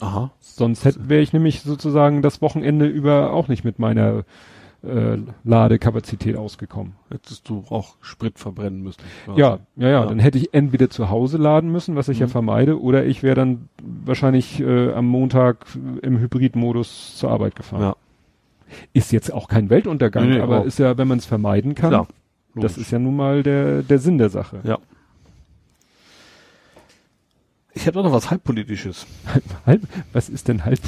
Aha. 0.00 0.32
Sonst 0.40 0.84
hätte 0.84 1.08
wäre 1.08 1.22
ich 1.22 1.32
nämlich 1.32 1.62
sozusagen 1.62 2.22
das 2.22 2.42
Wochenende 2.42 2.86
über 2.86 3.32
auch 3.32 3.48
nicht 3.48 3.64
mit 3.64 3.78
meiner 3.78 4.24
äh, 4.84 5.18
Ladekapazität 5.44 6.36
ausgekommen. 6.36 6.94
Hättest 7.10 7.48
du 7.48 7.64
auch 7.70 7.96
Sprit 8.00 8.38
verbrennen 8.38 8.82
müssen. 8.82 9.00
Ja, 9.28 9.34
ja, 9.36 9.58
ja, 9.76 9.88
Ja. 9.88 10.06
Dann 10.06 10.18
hätte 10.18 10.38
ich 10.38 10.52
entweder 10.54 10.90
zu 10.90 11.10
Hause 11.10 11.38
laden 11.38 11.70
müssen, 11.72 11.96
was 11.96 12.08
ich 12.08 12.18
ja 12.18 12.26
Mhm. 12.26 12.30
vermeide, 12.30 12.80
oder 12.80 13.04
ich 13.04 13.22
wäre 13.22 13.34
dann 13.34 13.68
wahrscheinlich 13.82 14.60
äh, 14.60 14.92
am 14.92 15.06
Montag 15.06 15.66
im 16.02 16.18
Hybridmodus 16.18 17.16
zur 17.16 17.30
Arbeit 17.30 17.54
gefahren. 17.56 17.82
Ja. 17.82 17.96
Ist 18.92 19.12
jetzt 19.12 19.32
auch 19.32 19.48
kein 19.48 19.70
Weltuntergang, 19.70 20.28
Nee, 20.28 20.34
nee, 20.36 20.40
aber 20.40 20.56
aber- 20.58 20.64
ist 20.66 20.78
ja, 20.78 20.96
wenn 20.98 21.06
man 21.08 21.18
es 21.18 21.26
vermeiden 21.26 21.74
kann, 21.74 21.90
Klar. 21.90 22.08
das 22.54 22.76
ist 22.78 22.90
ja 22.90 22.98
nun 22.98 23.16
mal 23.16 23.42
der, 23.42 23.82
der 23.82 23.98
Sinn 23.98 24.18
der 24.18 24.28
Sache. 24.30 24.60
Ja. 24.64 24.78
Ich 27.76 27.86
habe 27.86 27.94
doch 27.94 28.04
noch 28.04 28.12
was 28.12 28.30
halbpolitisches. 28.30 29.06
Halb, 29.66 29.82
was 30.12 30.28
ist 30.28 30.46
denn 30.48 30.64
halb? 30.64 30.78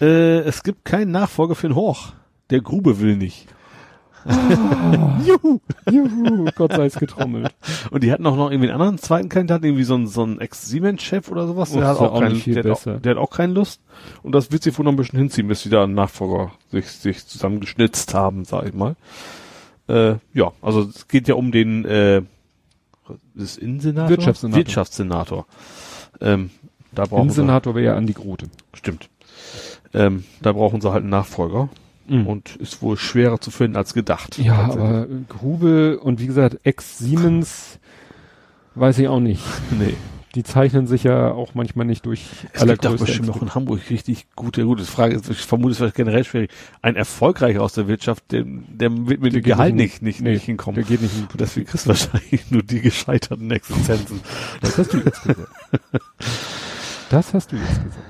Äh, 0.00 0.38
es 0.40 0.62
gibt 0.62 0.84
keinen 0.84 1.10
Nachfolger 1.10 1.54
für 1.56 1.66
den 1.68 1.74
Horch. 1.74 2.12
Der 2.50 2.60
Grube 2.60 3.00
will 3.00 3.16
nicht. 3.16 3.48
Juhu, 5.26 5.60
juhu, 5.90 6.48
Gott 6.54 6.72
sei 6.72 6.86
es 6.86 6.98
getrommelt. 6.98 7.54
Und 7.90 8.02
die 8.02 8.10
hatten 8.10 8.26
auch 8.26 8.36
noch 8.36 8.50
irgendwie 8.50 8.70
einen 8.70 8.80
anderen 8.80 8.98
zweiten 8.98 9.28
Kandidaten, 9.28 9.64
irgendwie 9.64 9.84
so 9.84 9.96
ein, 9.96 10.06
so 10.06 10.24
ein 10.24 10.40
Ex-Siemens-Chef 10.40 11.30
oder 11.30 11.46
sowas. 11.46 11.72
Der 11.72 11.86
hat 11.86 11.98
auch, 11.98 12.12
auch 12.12 12.20
keinen, 12.20 12.42
der, 12.42 12.56
hat 12.56 12.66
auch, 12.66 12.70
besser. 12.70 13.00
der 13.00 13.10
hat 13.10 13.18
auch 13.18 13.30
keine 13.30 13.52
Lust. 13.52 13.82
Und 14.22 14.34
das 14.34 14.50
wird 14.50 14.62
sich 14.62 14.78
wohl 14.78 14.84
noch 14.84 14.92
ein 14.92 14.96
bisschen 14.96 15.18
hinziehen, 15.18 15.46
bis 15.48 15.62
die 15.62 15.68
da 15.68 15.84
einen 15.84 15.94
Nachfolger 15.94 16.52
sich, 16.70 16.88
sich 16.88 17.26
zusammengeschnitzt 17.26 18.14
haben, 18.14 18.44
sag 18.44 18.66
ich 18.66 18.74
mal. 18.74 18.96
Äh, 19.88 20.16
ja, 20.32 20.52
also 20.62 20.82
es 20.82 21.08
geht 21.08 21.28
ja 21.28 21.34
um 21.34 21.52
den 21.52 21.84
äh, 21.84 22.22
das 23.34 23.58
Innensenator? 23.58 24.08
Wirtschaftssenator. 24.08 24.58
Wirtschaftssenator. 24.58 25.46
Ähm, 26.20 26.50
da 26.92 27.04
brauchen 27.04 27.28
sie, 27.28 27.40
Innensenator 27.40 27.74
wäre 27.74 27.84
ja 27.86 27.96
Andi 27.96 28.14
Grote. 28.14 28.46
stimmt. 28.72 29.10
Ähm, 29.92 30.24
da 30.40 30.52
brauchen 30.52 30.80
sie 30.80 30.90
halt 30.90 31.02
einen 31.02 31.10
Nachfolger. 31.10 31.68
Mhm. 32.06 32.26
Und 32.26 32.56
ist 32.56 32.82
wohl 32.82 32.96
schwerer 32.96 33.40
zu 33.40 33.50
finden 33.50 33.76
als 33.76 33.94
gedacht. 33.94 34.38
Ja, 34.38 34.56
aber 34.70 35.06
Grube 35.28 35.98
und 36.00 36.20
wie 36.20 36.26
gesagt, 36.26 36.58
Ex-Siemens 36.64 37.78
weiß 38.74 38.98
ich 38.98 39.08
auch 39.08 39.20
nicht. 39.20 39.42
Nee. 39.78 39.94
Die 40.34 40.42
zeichnen 40.42 40.88
sich 40.88 41.04
ja 41.04 41.30
auch 41.30 41.54
manchmal 41.54 41.86
nicht 41.86 42.06
durch 42.06 42.26
Es 42.52 42.66
gibt 42.66 42.84
doch 42.84 42.96
bestimmt 42.96 43.28
Entwicklung. 43.28 43.42
in 43.42 43.54
Hamburg 43.54 43.88
richtig 43.88 44.26
gute, 44.34 44.64
gute 44.64 44.82
Frage. 44.84 45.20
Ich 45.30 45.46
vermute, 45.46 45.70
es 45.74 45.78
wird 45.80 45.94
generell 45.94 46.24
schwierig. 46.24 46.50
Ein 46.82 46.96
erfolgreicher 46.96 47.62
aus 47.62 47.74
der 47.74 47.86
Wirtschaft, 47.86 48.32
der, 48.32 48.42
der 48.44 48.90
wird 49.06 49.20
mit 49.20 49.32
Der 49.32 49.42
dem 49.42 49.44
Gehalt 49.44 49.76
nicht 49.76 50.02
nicht, 50.02 50.22
nee, 50.22 50.32
nicht 50.32 50.42
hinkommen. 50.42 50.74
Der 50.74 50.82
geht 50.82 51.02
nicht 51.02 51.16
in 51.16 51.28
Und 51.28 51.40
deswegen 51.40 51.66
kriegst 51.66 51.86
du 51.86 51.90
wahrscheinlich 51.90 52.42
nur 52.50 52.64
die 52.64 52.80
gescheiterten 52.80 53.48
Existenzen. 53.52 54.20
Das 54.60 54.76
hast 54.76 54.92
du 54.92 54.98
jetzt 54.98 55.22
gesagt. 55.22 55.48
Das 57.10 57.32
hast 57.32 57.52
du 57.52 57.56
jetzt 57.56 57.84
gesagt. 57.84 58.08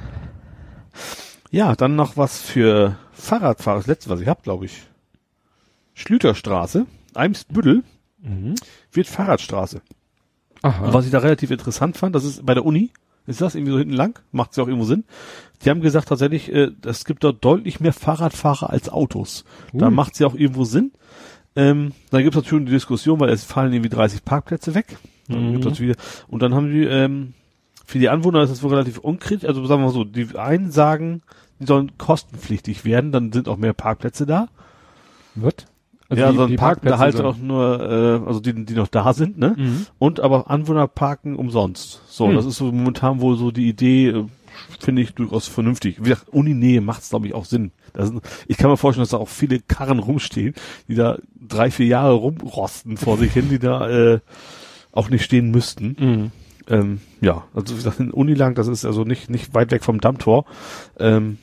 Ja, 1.50 1.74
dann 1.76 1.94
noch 1.94 2.16
was 2.16 2.40
für 2.40 2.97
Fahrradfahrer. 3.25 3.78
Das 3.78 3.86
letzte, 3.86 4.11
was 4.11 4.20
ich 4.20 4.28
habe, 4.28 4.43
glaube 4.43 4.67
ich. 4.67 4.83
Schlüterstraße, 5.94 6.86
Eimsbüttel, 7.15 7.83
Mhm. 8.23 8.55
wird 8.93 9.07
Fahrradstraße. 9.07 9.83
Aha. 10.62 10.86
Und 10.86 10.94
was 10.94 11.05
ich 11.05 11.11
da 11.11 11.19
relativ 11.19 11.51
interessant 11.51 11.97
fand, 11.97 12.15
das 12.15 12.25
ist 12.25 12.44
bei 12.47 12.55
der 12.55 12.65
Uni, 12.65 12.91
ist 13.27 13.41
das 13.41 13.55
irgendwie 13.55 13.73
so 13.73 13.78
hinten 13.78 13.93
lang, 13.94 14.19
macht 14.33 14.57
ja 14.57 14.65
auch 14.65 14.69
irgendwo 14.69 14.86
Sinn. 14.86 15.05
Die 15.62 15.70
haben 15.70 15.81
gesagt 15.83 16.09
tatsächlich, 16.09 16.51
äh, 16.53 16.70
es 16.86 17.05
gibt 17.05 17.23
dort 17.23 17.44
deutlich 17.44 17.81
mehr 17.81 17.93
Fahrradfahrer 17.93 18.70
als 18.70 18.89
Autos. 18.89 19.44
Da 19.73 19.86
Ui. 19.89 19.93
macht 19.93 20.19
ja 20.19 20.27
auch 20.27 20.35
irgendwo 20.35 20.65
Sinn. 20.65 20.93
Ähm, 21.57 21.93
dann 22.11 22.23
gibt 22.23 22.35
es 22.35 22.43
natürlich 22.43 22.65
die 22.67 22.73
Diskussion, 22.73 23.20
weil 23.20 23.28
es 23.31 23.44
fallen 23.44 23.73
irgendwie 23.73 23.91
30 23.91 24.25
Parkplätze 24.25 24.75
weg. 24.75 24.97
Dann 25.28 25.49
Mhm. 25.49 25.53
gibt 25.53 25.67
das 25.67 25.81
wieder, 25.81 25.94
und 26.28 26.43
dann 26.43 26.55
haben 26.55 26.70
die, 26.70 26.85
ähm, 26.85 27.35
für 27.86 27.99
die 27.99 28.09
Anwohner 28.09 28.43
ist 28.43 28.51
das 28.51 28.62
wohl 28.62 28.70
relativ 28.70 28.99
unkritisch. 28.99 29.47
Also 29.49 29.65
sagen 29.67 29.83
wir 29.83 29.86
mal 29.86 29.93
so, 29.93 30.05
die 30.05 30.36
einen 30.36 30.70
sagen, 30.70 31.23
die 31.60 31.66
sollen 31.66 31.92
kostenpflichtig 31.99 32.84
werden, 32.84 33.12
dann 33.12 33.33
sind 33.33 33.49
auch 33.49 33.57
mehr 33.57 33.73
Parkplätze 33.73 34.26
da. 34.26 34.49
Was? 35.34 35.55
ja, 36.10 36.31
die- 36.31 36.36
so 36.36 36.42
ein 36.44 36.49
die 36.50 36.57
Park, 36.57 36.83
da 36.83 36.99
halt 36.99 37.18
auch 37.20 37.36
nur, 37.39 37.81
äh, 37.81 38.26
also 38.26 38.39
die, 38.41 38.65
die 38.65 38.74
noch 38.74 38.89
da 38.89 39.12
sind, 39.15 39.39
ne? 39.39 39.55
Mhm. 39.57 39.86
Und 39.99 40.20
aber 40.20 40.50
Anwohner 40.50 40.86
parken 40.86 41.34
umsonst. 41.34 42.02
So, 42.07 42.28
Hm. 42.28 42.34
das 42.36 42.44
ist 42.47 42.57
so 42.57 42.66
momentan 42.66 43.20
wohl 43.20 43.36
so 43.36 43.50
die 43.50 43.68
Idee, 43.68 44.08
äh, 44.10 44.24
finde 44.78 45.02
ich 45.02 45.15
durchaus 45.15 45.49
vernünftig. 45.49 45.97
Wie 46.00 46.10
gesagt, 46.10 46.28
Uninähe 46.28 46.81
macht 46.81 47.02
es, 47.02 47.10
glaube 47.10 47.26
ich, 47.26 47.34
auch 47.34 47.44
Sinn. 47.47 47.73
Sind, 47.97 48.23
ich 48.49 48.57
kann 48.57 48.70
mir 48.70 48.76
vorstellen, 48.76 49.02
dass 49.02 49.10
da 49.10 49.16
auch 49.16 49.28
viele 49.28 49.60
Karren 49.60 49.99
rumstehen, 49.99 50.55
die 50.89 50.94
da 50.94 51.18
drei, 51.41 51.70
vier 51.70 51.86
Jahre 51.86 52.12
rumrosten 52.15 52.97
vor 52.97 53.16
sich 53.16 53.33
hin, 53.33 53.49
die 53.49 53.58
da 53.58 53.89
äh, 53.89 54.20
auch 54.92 55.08
nicht 55.10 55.24
stehen 55.24 55.50
müssten. 55.50 55.97
Mhm. 55.99 56.31
Ähm, 56.68 57.01
ja, 57.20 57.44
also 57.55 57.75
wie 57.75 57.78
gesagt, 57.78 58.01
in 58.01 58.10
Unilang, 58.10 58.55
das 58.55 58.68
ist 58.68 58.84
also 58.84 59.05
nicht, 59.05 59.31
nicht 59.31 59.55
weit 59.55 59.70
weg 59.70 59.84
vom 59.84 60.01
Dammtor. 60.01 60.44
Ähm, 60.99 61.39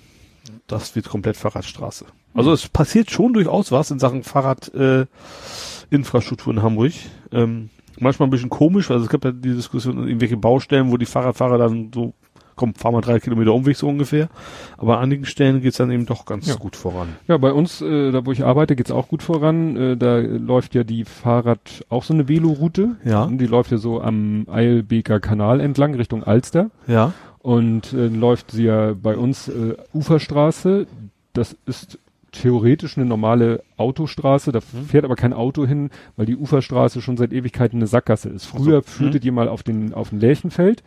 das 0.67 0.95
wird 0.95 1.09
komplett 1.09 1.38
Fahrradstraße. 1.38 2.06
Also 2.33 2.53
es 2.53 2.69
passiert 2.69 3.11
schon 3.11 3.33
durchaus 3.33 3.72
was 3.72 3.91
in 3.91 4.00
Sachen 4.00 4.24
Fahrradinfrastruktur 4.24 6.53
äh, 6.53 6.56
in 6.56 6.64
Hamburg. 6.64 6.93
Ähm, 7.32 7.69
manchmal 8.00 8.27
ein 8.27 8.32
bisschen 8.32 8.50
komisch, 8.50 8.90
also 8.90 9.06
es 9.06 9.11
gab 9.11 9.25
ja 9.25 9.32
die 9.32 9.53
Diskussion 9.53 10.08
irgendwelche 10.08 10.38
Baustellen, 10.38 10.91
wo 10.91 10.98
die 10.98 11.06
Fahrradfahrer 11.06 11.58
dann 11.58 11.91
so, 11.93 12.14
komm, 12.55 12.73
fahr 12.75 12.91
mal 12.91 13.01
drei 13.01 13.19
Kilometer 13.19 13.53
Umweg 13.53 13.75
so 13.77 13.88
ungefähr. 13.88 14.30
Aber 14.77 14.97
an 14.97 15.03
einigen 15.05 15.25
Stellen 15.25 15.61
geht's 15.61 15.77
dann 15.77 15.91
eben 15.91 16.05
doch 16.05 16.25
ganz 16.25 16.47
Ja. 16.47 16.55
gut 16.55 16.75
voran. 16.75 17.09
Ja, 17.27 17.38
bei 17.38 17.51
uns, 17.53 17.81
äh, 17.81 18.11
da 18.11 18.25
wo 18.25 18.31
ich 18.31 18.43
arbeite, 18.43 18.75
geht's 18.75 18.91
auch 18.91 19.07
gut 19.07 19.23
voran. 19.23 19.75
Äh, 19.77 19.97
da 19.97 20.17
läuft 20.19 20.75
ja 20.75 20.83
die 20.83 21.05
Fahrrad, 21.05 21.85
auch 21.89 22.03
so 22.03 22.13
eine 22.13 22.27
Veloroute. 22.27 22.95
Ja. 23.03 23.23
Und 23.23 23.38
die 23.39 23.47
läuft 23.47 23.71
ja 23.71 23.77
so 23.77 24.01
am 24.01 24.45
Eilbeker 24.51 25.19
Kanal 25.19 25.59
entlang 25.59 25.95
Richtung 25.95 26.23
Alster. 26.23 26.69
Ja. 26.88 27.13
Und 27.39 27.93
äh, 27.93 28.07
läuft 28.07 28.51
sie 28.51 28.65
ja 28.65 28.93
bei 28.93 29.17
uns 29.17 29.47
äh, 29.47 29.75
Uferstraße. 29.93 30.85
Das 31.33 31.55
ist 31.65 31.97
theoretisch 32.33 32.97
eine 32.97 33.05
normale 33.05 33.61
Autostraße, 33.75 34.51
da 34.53 34.59
Mhm. 34.59 34.85
fährt 34.85 35.03
aber 35.03 35.15
kein 35.17 35.33
Auto 35.33 35.65
hin, 35.65 35.89
weil 36.15 36.25
die 36.25 36.38
Uferstraße 36.38 37.01
schon 37.01 37.17
seit 37.17 37.33
Ewigkeiten 37.33 37.77
eine 37.80 37.88
Sackgasse 37.88 38.30
ist. 38.30 38.45
Früher 38.45 38.81
Ach 38.85 38.88
so. 38.89 38.97
führtet 38.99 39.25
ihr 39.25 39.33
mal 39.33 39.49
auf 39.49 39.63
den 39.63 39.93
auf 39.93 40.11
den 40.11 40.19
Lärchenfeld, 40.21 40.81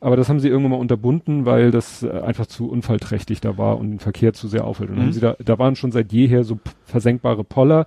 aber 0.00 0.16
das 0.16 0.28
haben 0.28 0.40
sie 0.40 0.48
irgendwann 0.48 0.72
mal 0.72 0.78
unterbunden, 0.78 1.44
weil 1.44 1.70
das 1.70 2.02
äh, 2.02 2.10
einfach 2.10 2.46
zu 2.46 2.68
unfallträchtig 2.70 3.40
da 3.40 3.58
war 3.58 3.78
und 3.78 3.90
den 3.90 3.98
Verkehr 3.98 4.32
zu 4.32 4.46
sehr 4.48 4.64
aufhält. 4.64 4.90
Und 4.90 4.96
Mhm. 4.96 5.02
haben 5.02 5.12
sie 5.12 5.20
da, 5.20 5.36
da 5.44 5.58
waren 5.58 5.76
schon 5.76 5.90
seit 5.92 6.12
jeher 6.12 6.44
so 6.44 6.58
versenkbare 6.84 7.44
Poller, 7.44 7.86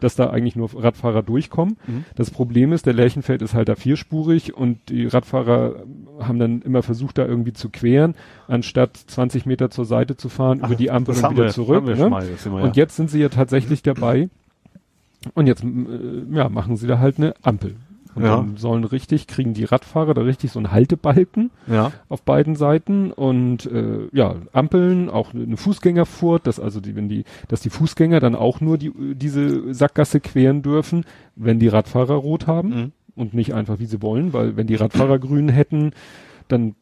dass 0.00 0.14
da 0.14 0.30
eigentlich 0.30 0.56
nur 0.56 0.70
Radfahrer 0.74 1.22
durchkommen. 1.22 1.76
Mhm. 1.86 2.04
Das 2.14 2.30
Problem 2.30 2.72
ist, 2.72 2.86
der 2.86 2.92
Lärchenfeld 2.92 3.42
ist 3.42 3.54
halt 3.54 3.68
da 3.68 3.74
vierspurig 3.74 4.54
und 4.54 4.78
die 4.90 5.06
Radfahrer 5.06 5.82
haben 6.20 6.38
dann 6.38 6.62
immer 6.62 6.82
versucht, 6.82 7.18
da 7.18 7.26
irgendwie 7.26 7.52
zu 7.54 7.70
queren, 7.70 8.14
anstatt 8.46 8.96
20 8.96 9.46
Meter 9.46 9.70
zur 9.70 9.86
Seite 9.86 10.16
zu 10.16 10.28
fahren, 10.28 10.60
über 10.60 10.74
die 10.76 10.90
Ampel 10.90 11.14
und 11.16 11.30
wieder 11.30 11.44
wir, 11.44 11.50
zurück. 11.50 11.84
Ne? 11.84 12.10
mal, 12.10 12.22
sind 12.24 12.52
wir, 12.52 12.62
Und 12.62 12.76
ja. 12.76 12.82
jetzt 12.82 12.96
sind 12.96 13.10
sie 13.10 13.20
ja 13.20 13.28
tatsächlich 13.30 13.82
dabei. 13.82 14.28
Und 15.34 15.46
jetzt, 15.46 15.64
äh, 15.64 15.66
ja, 16.32 16.48
machen 16.48 16.76
sie 16.76 16.86
da 16.86 16.98
halt 16.98 17.18
eine 17.18 17.34
Ampel. 17.42 17.74
Und 18.14 18.24
Ja. 18.24 18.36
dann 18.36 18.56
sollen 18.56 18.84
richtig, 18.84 19.26
kriegen 19.28 19.54
die 19.54 19.64
Radfahrer 19.64 20.14
da 20.14 20.22
richtig 20.22 20.50
so 20.52 20.58
einen 20.58 20.72
Haltebalken 20.72 21.50
ja. 21.68 21.92
auf 22.08 22.22
beiden 22.22 22.56
Seiten 22.56 23.12
und 23.12 23.66
äh, 23.66 24.08
ja, 24.12 24.34
Ampeln, 24.52 25.08
auch 25.08 25.32
eine 25.32 25.56
Fußgängerfurt, 25.56 26.46
dass 26.46 26.58
also 26.58 26.80
die, 26.80 26.96
wenn 26.96 27.08
die, 27.08 27.24
dass 27.48 27.60
die 27.60 27.70
Fußgänger 27.70 28.18
dann 28.20 28.34
auch 28.34 28.60
nur 28.60 28.78
die, 28.78 28.92
diese 29.14 29.72
Sackgasse 29.72 30.20
queren 30.20 30.62
dürfen, 30.62 31.04
wenn 31.36 31.58
die 31.58 31.68
Radfahrer 31.68 32.14
rot 32.14 32.46
haben 32.46 32.68
Mhm. 32.68 32.92
und 33.14 33.34
nicht 33.34 33.54
einfach 33.54 33.78
wie 33.78 33.86
sie 33.86 34.02
wollen, 34.02 34.32
weil 34.32 34.56
wenn 34.56 34.66
die 34.66 34.74
Radfahrer 34.76 35.18
grün 35.18 35.48
hätten, 35.48 35.92
dann 36.52 36.74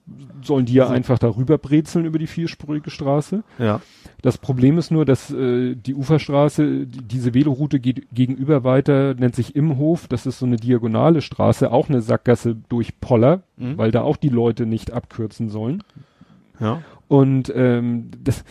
sollen 0.43 0.67
die 0.67 0.75
ja 0.75 0.85
Also- 0.85 0.95
einfach 0.95 1.19
darüber 1.19 1.59
brezeln 1.59 2.05
über 2.05 2.19
die 2.19 2.27
vierspurige 2.27 2.91
Straße. 2.91 3.43
Ja. 3.59 3.81
Das 4.23 4.39
Problem 4.39 4.79
ist 4.79 4.91
nur, 4.91 5.05
dass 5.05 5.31
äh, 5.31 5.75
die 5.77 5.95
Uferstraße, 5.95 6.87
die, 6.87 7.03
diese 7.03 7.35
Veloroute 7.35 7.79
geht 7.81 8.09
gegenüber 8.13 8.65
weiter, 8.65 9.15
nennt 9.15 9.35
sich 9.37 9.55
Imhof. 9.55 10.09
Das 10.09 10.27
ist 10.27 10.39
so 10.41 10.47
eine 10.47 10.57
diagonale 10.57 11.21
Straße, 11.21 11.71
auch 11.71 11.89
eine 11.89 12.01
Sackgasse 12.03 12.57
durch 12.69 13.01
Poller, 13.01 13.43
Mhm. 13.57 13.79
weil 13.79 13.91
da 13.91 14.03
auch 14.03 14.17
die 14.17 14.29
Leute 14.29 14.67
nicht 14.67 14.93
abkürzen 14.93 15.49
sollen. 15.49 15.83
Ja. 16.61 16.83
Und 17.07 17.53
ähm, 17.55 18.11
das, 18.25 18.45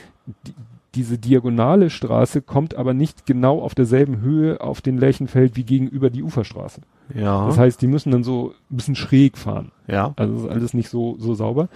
die, 0.45 0.53
diese 0.97 1.17
diagonale 1.17 1.89
Straße 1.89 2.41
kommt 2.41 2.75
aber 2.75 2.93
nicht 2.93 3.25
genau 3.25 3.61
auf 3.61 3.75
derselben 3.75 4.19
Höhe 4.21 4.59
auf 4.61 4.81
den 4.81 4.97
Lärchenfeld 4.97 5.55
wie 5.55 5.63
gegenüber 5.63 6.09
die 6.09 6.23
Uferstraße. 6.23 6.81
Ja. 7.13 7.45
Das 7.47 7.57
heißt, 7.57 7.81
die 7.81 7.87
müssen 7.87 8.11
dann 8.11 8.23
so 8.23 8.53
ein 8.71 8.75
bisschen 8.75 8.95
schräg 8.95 9.37
fahren. 9.37 9.71
ja. 9.87 10.13
Also 10.17 10.45
ist 10.45 10.51
alles 10.51 10.73
nicht 10.73 10.89
so, 10.89 11.15
so 11.19 11.33
sauber. 11.35 11.69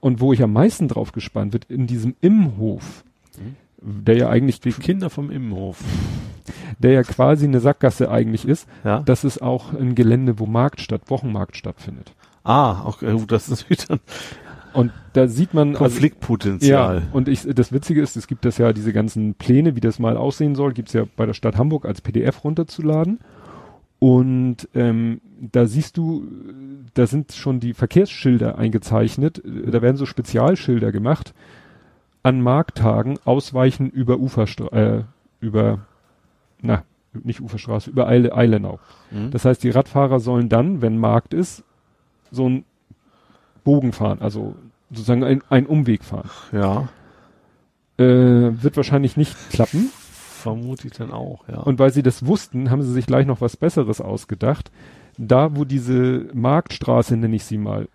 Und 0.00 0.20
wo 0.20 0.32
ich 0.34 0.42
am 0.42 0.52
meisten 0.52 0.86
drauf 0.88 1.12
gespannt 1.12 1.54
wird, 1.54 1.64
in 1.70 1.86
diesem 1.86 2.14
Imhof, 2.20 3.04
der 3.80 4.16
ja 4.18 4.28
eigentlich, 4.28 4.60
Die 4.60 4.72
Kinder 4.72 5.08
vom 5.10 5.30
Immenhof. 5.30 5.82
der 6.78 6.92
ja 6.92 7.02
quasi 7.02 7.46
eine 7.46 7.60
Sackgasse 7.60 8.10
eigentlich 8.10 8.46
ist, 8.46 8.68
Ja. 8.84 9.00
das 9.00 9.24
ist 9.24 9.40
auch 9.42 9.72
ein 9.72 9.94
Gelände, 9.94 10.38
wo 10.38 10.46
Markt 10.46 10.80
statt, 10.82 11.02
Wochenmarkt 11.08 11.56
stattfindet. 11.56 12.12
Ah, 12.44 12.84
okay, 12.84 13.12
gut, 13.12 13.32
das 13.32 13.48
ist 13.48 13.66
dann 13.90 14.00
Und 14.74 14.92
da 15.14 15.28
sieht 15.28 15.54
man, 15.54 15.68
also, 15.70 15.78
Konfliktpotenzial. 15.78 16.96
ja, 16.96 17.02
und 17.12 17.28
ich, 17.28 17.42
das 17.42 17.72
Witzige 17.72 18.02
ist, 18.02 18.16
es 18.16 18.26
gibt 18.26 18.44
das 18.44 18.58
ja, 18.58 18.72
diese 18.72 18.92
ganzen 18.92 19.34
Pläne, 19.34 19.76
wie 19.76 19.80
das 19.80 19.98
mal 19.98 20.16
aussehen 20.16 20.54
soll, 20.54 20.72
gibt's 20.72 20.92
ja 20.92 21.04
bei 21.16 21.24
der 21.24 21.34
Stadt 21.34 21.56
Hamburg 21.56 21.86
als 21.86 22.00
PDF 22.00 22.44
runterzuladen. 22.44 23.20
Und 24.00 24.68
ähm, 24.74 25.20
da 25.40 25.66
siehst 25.66 25.96
du, 25.96 26.26
da 26.94 27.06
sind 27.06 27.32
schon 27.32 27.60
die 27.60 27.74
Verkehrsschilder 27.74 28.58
eingezeichnet, 28.58 29.40
da 29.44 29.80
werden 29.80 29.96
so 29.96 30.04
Spezialschilder 30.04 30.92
gemacht. 30.92 31.32
An 32.22 32.40
Markttagen 32.40 33.18
ausweichen 33.24 33.90
über 33.90 34.18
Uferstra 34.18 34.66
äh, 34.76 35.04
über, 35.40 35.86
na, 36.60 36.82
nicht 37.12 37.40
Uferstraße, 37.40 37.90
über 37.90 38.08
Eile, 38.08 38.34
Eilenau. 38.34 38.80
Mhm. 39.10 39.30
Das 39.30 39.44
heißt, 39.44 39.62
die 39.62 39.70
Radfahrer 39.70 40.18
sollen 40.18 40.48
dann, 40.48 40.82
wenn 40.82 40.98
Markt 40.98 41.34
ist, 41.34 41.62
so 42.30 42.46
einen 42.46 42.64
Bogen 43.62 43.92
fahren, 43.92 44.20
also 44.20 44.56
sozusagen 44.94 45.24
ein, 45.24 45.42
einen 45.50 45.66
Umweg 45.66 46.04
fahren. 46.04 46.30
ja. 46.52 46.88
Äh, 47.96 48.60
wird 48.62 48.76
wahrscheinlich 48.76 49.16
nicht 49.16 49.36
klappen. 49.50 49.88
Vermute 49.94 50.88
ich 50.88 50.94
dann 50.94 51.12
auch, 51.12 51.46
ja. 51.48 51.60
Und 51.60 51.78
weil 51.78 51.92
sie 51.92 52.02
das 52.02 52.26
wussten, 52.26 52.70
haben 52.70 52.82
sie 52.82 52.92
sich 52.92 53.06
gleich 53.06 53.24
noch 53.24 53.40
was 53.40 53.56
Besseres 53.56 54.00
ausgedacht. 54.00 54.72
Da, 55.16 55.54
wo 55.56 55.64
diese 55.64 56.26
Marktstraße, 56.34 57.16
nenne 57.16 57.36
ich 57.36 57.44
sie 57.44 57.56
mal, 57.56 57.88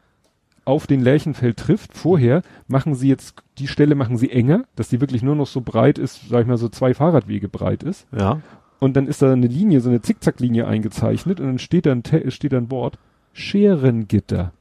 auf 0.64 0.88
den 0.88 1.02
Lärchenfeld 1.02 1.58
trifft, 1.58 1.98
vorher 1.98 2.44
machen 2.70 2.96
sie 2.96 3.10
jetzt, 3.10 3.44
die 3.58 3.68
Stelle 3.68 3.94
machen 3.96 4.18
sie 4.18 4.32
enger, 4.32 4.64
dass 4.78 4.88
die 4.88 5.02
wirklich 5.02 5.22
nur 5.22 5.36
noch 5.36 5.48
so 5.48 5.60
breit 5.60 5.98
ist, 5.98 6.30
sag 6.30 6.42
ich 6.44 6.48
mal, 6.48 6.58
so 6.58 6.70
zwei 6.70 6.94
Fahrradwege 6.94 7.50
breit 7.50 7.84
ist. 7.84 8.08
ja. 8.18 8.40
Und 8.80 8.96
dann 8.96 9.08
ist 9.08 9.22
da 9.22 9.34
eine 9.34 9.48
Linie, 9.48 9.82
so 9.82 9.90
eine 9.90 10.02
Zickzacklinie 10.02 10.66
eingezeichnet 10.66 11.42
und 11.42 11.48
dann 11.48 11.60
steht 11.60 11.86
da 11.86 11.92
ein, 11.92 12.04
Te- 12.04 12.32
steht 12.32 12.54
da 12.54 12.58
ein 12.58 12.72
Wort, 12.72 12.98
Scherengitter. 13.34 14.54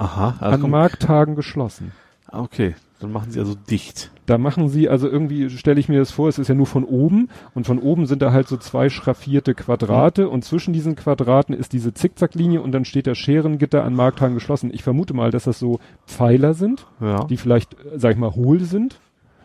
Aha. 0.00 0.28
An 0.28 0.34
Also 0.40 0.58
kommt, 0.62 0.70
Markttagen 0.72 1.36
geschlossen. 1.36 1.92
okay, 2.32 2.74
dann 3.00 3.12
machen 3.12 3.30
sie 3.30 3.38
also 3.38 3.54
dicht. 3.54 4.10
Da 4.26 4.38
machen 4.38 4.68
sie, 4.68 4.88
also 4.88 5.08
irgendwie 5.08 5.50
stelle 5.50 5.80
ich 5.80 5.88
mir 5.88 5.98
das 5.98 6.10
vor, 6.12 6.28
es 6.28 6.38
ist 6.38 6.48
ja 6.48 6.54
nur 6.54 6.66
von 6.66 6.84
oben 6.84 7.28
und 7.54 7.66
von 7.66 7.78
oben 7.78 8.06
sind 8.06 8.22
da 8.22 8.30
halt 8.32 8.46
so 8.46 8.56
zwei 8.56 8.88
schraffierte 8.88 9.54
Quadrate 9.54 10.28
und 10.28 10.44
zwischen 10.44 10.72
diesen 10.72 10.94
Quadraten 10.96 11.52
ist 11.54 11.72
diese 11.72 11.92
Zickzacklinie 11.94 12.60
und 12.62 12.72
dann 12.72 12.84
steht 12.84 13.06
da 13.08 13.14
Scherengitter 13.14 13.82
an 13.84 13.94
Markttagen 13.94 14.34
geschlossen. 14.34 14.70
Ich 14.72 14.82
vermute 14.84 15.14
mal, 15.14 15.30
dass 15.32 15.44
das 15.44 15.58
so 15.58 15.80
Pfeiler 16.06 16.54
sind, 16.54 16.86
Ja. 17.00 17.24
die 17.24 17.36
vielleicht, 17.36 17.74
sag 17.96 18.12
ich 18.12 18.18
mal, 18.18 18.34
hohl 18.36 18.60
sind 18.60 19.00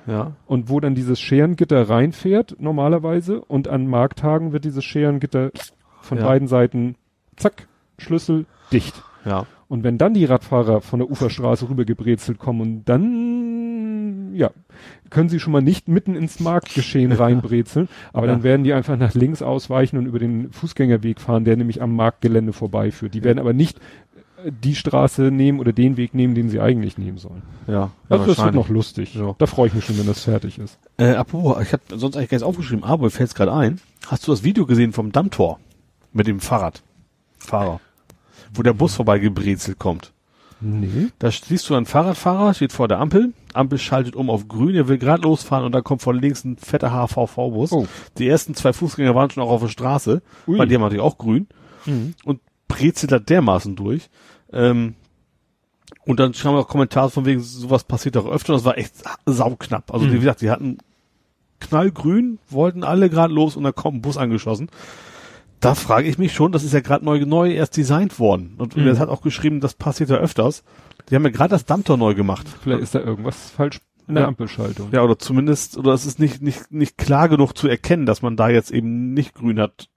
ja. 0.05 0.33
und 0.45 0.69
wo 0.69 0.79
dann 0.79 0.93
dieses 0.93 1.19
Scherengitter 1.19 1.89
reinfährt 1.89 2.57
normalerweise 2.59 3.39
und 3.41 3.67
an 3.67 3.87
Markttagen 3.87 4.51
wird 4.53 4.65
dieses 4.65 4.83
Scherengitter 4.85 5.49
von 6.01 6.19
Ja. 6.19 6.25
beiden 6.25 6.47
Seiten, 6.47 6.95
zack, 7.37 7.67
Schlüssel, 7.97 8.45
dicht. 8.71 9.01
Ja. 9.25 9.47
Und 9.67 9.83
wenn 9.83 9.97
dann 9.97 10.13
die 10.13 10.25
Radfahrer 10.25 10.81
von 10.81 10.99
der 10.99 11.09
Uferstraße 11.09 11.67
rübergebrezelt 11.69 12.37
kommen 12.37 12.61
und 12.61 12.85
dann, 12.85 14.33
ja, 14.35 14.51
können 15.09 15.29
sie 15.29 15.39
schon 15.39 15.53
mal 15.53 15.61
nicht 15.61 15.87
mitten 15.87 16.15
ins 16.15 16.39
Marktgeschehen 16.39 17.11
reinbrezeln, 17.13 17.89
aber 18.13 18.27
dann 18.27 18.39
Ja. 18.39 18.43
werden 18.43 18.63
die 18.63 18.73
einfach 18.73 18.97
nach 18.97 19.13
links 19.15 19.41
ausweichen 19.41 19.97
und 19.97 20.05
über 20.05 20.19
den 20.19 20.51
Fußgängerweg 20.51 21.19
fahren, 21.19 21.45
der 21.45 21.57
nämlich 21.57 21.81
am 21.81 21.95
Marktgelände 21.95 22.53
vorbeiführt. 22.53 23.13
Die 23.15 23.23
werden 23.23 23.39
aber 23.39 23.53
nicht 23.53 23.79
äh, 24.43 24.51
die 24.51 24.75
Straße 24.75 25.23
nehmen 25.31 25.59
oder 25.59 25.73
den 25.73 25.97
Weg 25.97 26.13
nehmen, 26.13 26.35
den 26.35 26.49
sie 26.49 26.59
eigentlich 26.59 26.99
nehmen 26.99 27.17
sollen. 27.17 27.41
Ja. 27.67 27.89
Also 28.07 28.25
das 28.27 28.43
wird 28.43 28.53
noch 28.53 28.69
lustig. 28.69 29.15
Ja. 29.15 29.33
Da 29.39 29.47
freue 29.47 29.67
ich 29.67 29.73
mich 29.73 29.85
schon, 29.85 29.97
wenn 29.97 30.05
das 30.05 30.23
fertig 30.23 30.59
ist. 30.59 30.77
Äh, 30.97 31.13
apropos, 31.15 31.59
ich 31.63 31.73
habe 31.73 31.81
sonst 31.95 32.15
eigentlich 32.17 32.29
gar 32.29 32.37
nicht 32.37 32.45
aufgeschrieben, 32.45 32.83
aber 32.83 33.05
mir 33.05 33.09
fällt 33.09 33.29
es 33.29 33.35
gerade 33.35 33.53
ein. 33.53 33.79
Hast 34.07 34.27
du 34.27 34.31
das 34.31 34.43
Video 34.43 34.67
gesehen 34.67 34.93
vom 34.93 35.11
Dammtor? 35.11 35.59
Mit 36.13 36.27
dem 36.27 36.39
Fahrrad. 36.39 36.83
Wo 38.55 38.63
der 38.63 38.73
Bus 38.73 38.95
vorbeigebrezelt 38.95 39.77
kommt. 39.79 40.11
Nee. 40.61 41.07
Da 41.19 41.29
siehst 41.31 41.69
du 41.69 41.75
einen 41.75 41.85
Fahrradfahrer, 41.85 42.53
steht 42.53 42.71
vor 42.71 42.87
der 42.87 42.99
Ampel. 42.99 43.33
Ampel 43.53 43.77
schaltet 43.77 44.15
um 44.15 44.29
auf 44.29 44.47
grün, 44.47 44.73
er 44.75 44.87
will 44.87 44.97
gerade 44.97 45.21
losfahren 45.23 45.65
und 45.65 45.73
da 45.73 45.81
kommt 45.81 46.01
von 46.01 46.19
links 46.19 46.43
ein 46.45 46.57
fetter 46.57 46.91
HVV-Bus. 46.91 47.71
Oh. 47.73 47.87
Die 48.17 48.27
ersten 48.27 48.55
zwei 48.55 48.71
Fußgänger 48.73 49.13
waren 49.15 49.29
schon 49.29 49.43
auch 49.43 49.49
auf 49.49 49.61
der 49.61 49.67
Straße, 49.67 50.21
Ui. 50.47 50.57
weil 50.57 50.67
die 50.67 50.75
haben 50.75 50.81
natürlich 50.81 51.03
auch 51.03 51.17
grün 51.17 51.47
Mhm. 51.85 52.15
und 52.23 52.39
brezelt 52.67 53.11
da 53.11 53.19
dermaßen 53.19 53.75
durch. 53.75 54.09
Ähm, 54.51 54.95
und 56.05 56.19
dann 56.19 56.31
kam 56.31 56.55
auch 56.55 56.67
Kommentare 56.67 57.09
von 57.11 57.25
wegen, 57.25 57.41
sowas 57.41 57.83
passiert 57.83 58.15
doch 58.15 58.25
öfter, 58.27 58.53
das 58.53 58.63
war 58.65 58.77
echt 58.77 58.93
sauknapp. 59.25 59.93
Also 59.93 60.05
Mhm. 60.07 60.13
wie 60.13 60.19
gesagt, 60.19 60.41
die 60.41 60.49
hatten 60.49 60.77
knallgrün, 61.59 62.39
wollten 62.49 62.83
alle 62.83 63.09
gerade 63.09 63.33
los 63.33 63.55
und 63.55 63.63
dann 63.63 63.75
kommt 63.75 63.97
ein 63.97 64.01
Bus 64.01 64.17
angeschossen. 64.17 64.69
Da 65.59 65.73
frage 65.75 66.07
ich 66.07 66.17
mich 66.17 66.33
schon, 66.33 66.51
das 66.51 66.63
ist 66.63 66.73
ja 66.73 66.81
gerade 66.81 67.03
neu, 67.05 67.25
neu 67.25 67.51
erst 67.51 67.77
designt 67.77 68.19
worden. 68.19 68.55
Und 68.57 68.75
Mhm. 68.77 68.87
er 68.87 68.99
hat 68.99 69.09
auch 69.09 69.21
geschrieben, 69.21 69.61
das 69.61 69.73
passiert 69.73 70.09
ja 70.09 70.17
öfters. 70.17 70.63
Die 71.09 71.15
haben 71.15 71.23
ja 71.23 71.29
gerade 71.31 71.49
das 71.51 71.65
Dampftor 71.65 71.97
neu 71.97 72.13
gemacht. 72.13 72.45
Vielleicht 72.61 72.81
ist 72.83 72.95
da 72.95 72.99
irgendwas 72.99 73.49
falsch 73.51 73.79
in 74.07 74.15
der 74.15 74.23
Ja. 74.23 74.27
Ampelschaltung. 74.27 74.89
Ja, 74.91 75.01
oder 75.01 75.17
zumindest, 75.17 75.77
oder 75.77 75.93
es 75.93 76.05
ist 76.05 76.19
nicht, 76.19 76.41
nicht, 76.41 76.71
nicht 76.71 76.97
klar 76.97 77.29
genug 77.29 77.57
zu 77.57 77.67
erkennen, 77.67 78.05
dass 78.05 78.21
man 78.21 78.35
da 78.37 78.49
jetzt 78.49 78.71
eben 78.71 79.13
nicht 79.13 79.33
grün 79.33 79.59
hat. 79.59 79.87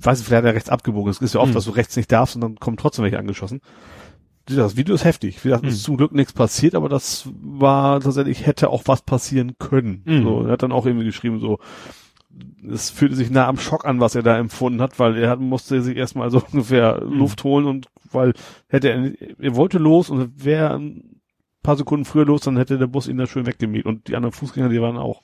Weiß 0.00 0.20
ich, 0.20 0.26
vielleicht 0.26 0.44
hat 0.44 0.50
er 0.50 0.54
rechts 0.54 0.68
abgebogen. 0.70 1.10
Es 1.10 1.18
ist 1.20 1.34
ja 1.34 1.40
oft, 1.40 1.50
Mhm. 1.50 1.54
dass 1.54 1.64
du 1.64 1.70
rechts 1.72 1.96
nicht 1.96 2.12
darfst 2.12 2.36
und 2.36 2.42
dann 2.42 2.56
kommen 2.56 2.76
trotzdem 2.76 3.02
welche 3.04 3.18
angeschossen. 3.18 3.60
Das 4.46 4.76
Video 4.76 4.94
ist 4.94 5.04
heftig. 5.04 5.44
Wie 5.44 5.48
gesagt, 5.48 5.66
es 5.66 5.74
ist 5.74 5.80
Mhm. 5.80 5.84
zum 5.84 5.96
Glück 5.98 6.12
nichts 6.12 6.32
passiert, 6.32 6.74
aber 6.74 6.88
das 6.88 7.28
war 7.34 8.00
tatsächlich, 8.00 8.46
hätte 8.46 8.70
auch 8.70 8.82
was 8.86 9.02
passieren 9.02 9.56
können. 9.58 10.02
Mhm. 10.06 10.22
So, 10.22 10.42
er 10.46 10.52
hat 10.52 10.62
dann 10.62 10.72
auch 10.72 10.86
irgendwie 10.86 11.04
geschrieben, 11.04 11.38
so, 11.40 11.58
es 12.70 12.90
fühlte 12.90 13.16
sich 13.16 13.30
nah 13.30 13.46
am 13.46 13.58
Schock 13.58 13.84
an, 13.84 14.00
was 14.00 14.14
er 14.14 14.22
da 14.22 14.38
empfunden 14.38 14.80
hat, 14.80 14.98
weil 14.98 15.16
er 15.16 15.30
hat, 15.30 15.40
musste 15.40 15.80
sich 15.82 15.96
erstmal 15.96 16.30
so 16.30 16.42
ungefähr 16.52 17.02
Mhm. 17.04 17.18
Luft 17.18 17.44
holen 17.44 17.66
und 17.66 17.88
weil 18.10 18.32
hätte 18.68 18.90
er, 18.90 19.12
er 19.38 19.56
wollte 19.56 19.78
los 19.78 20.10
und 20.10 20.44
wäre 20.44 20.74
ein 20.74 21.20
paar 21.62 21.76
Sekunden 21.76 22.04
früher 22.04 22.24
los, 22.24 22.42
dann 22.42 22.56
hätte 22.56 22.78
der 22.78 22.86
Bus 22.86 23.08
ihn 23.08 23.18
da 23.18 23.26
schön 23.26 23.46
weggemäht 23.46 23.84
und 23.84 24.08
die 24.08 24.16
anderen 24.16 24.32
Fußgänger, 24.32 24.68
die 24.68 24.80
waren 24.80 24.96
auch. 24.96 25.22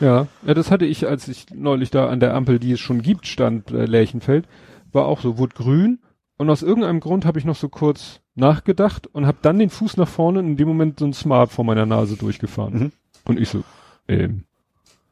Ja, 0.00 0.26
ja, 0.46 0.54
das 0.54 0.70
hatte 0.70 0.86
ich, 0.86 1.06
als 1.06 1.28
ich 1.28 1.46
neulich 1.54 1.90
da 1.90 2.08
an 2.08 2.20
der 2.20 2.34
Ampel, 2.34 2.58
die 2.58 2.72
es 2.72 2.80
schon 2.80 3.02
gibt, 3.02 3.26
stand 3.26 3.70
äh, 3.70 3.84
Lerchenfeld, 3.84 4.48
war 4.92 5.06
auch 5.06 5.20
so, 5.20 5.38
wurde 5.38 5.54
grün 5.54 6.00
und 6.36 6.50
aus 6.50 6.62
irgendeinem 6.62 7.00
Grund 7.00 7.24
habe 7.24 7.38
ich 7.38 7.44
noch 7.44 7.56
so 7.56 7.68
kurz 7.68 8.20
nachgedacht 8.34 9.06
und 9.06 9.26
habe 9.26 9.38
dann 9.42 9.58
den 9.58 9.70
Fuß 9.70 9.96
nach 9.96 10.08
vorne 10.08 10.40
und 10.40 10.46
in 10.46 10.56
dem 10.56 10.66
Moment 10.66 10.98
so 10.98 11.04
ein 11.04 11.12
Smart 11.12 11.52
vor 11.52 11.64
meiner 11.64 11.86
Nase 11.86 12.16
durchgefahren. 12.16 12.74
Mhm. 12.74 12.92
Und 13.24 13.38
ich 13.38 13.48
so, 13.48 13.62
ähm, 14.08 14.44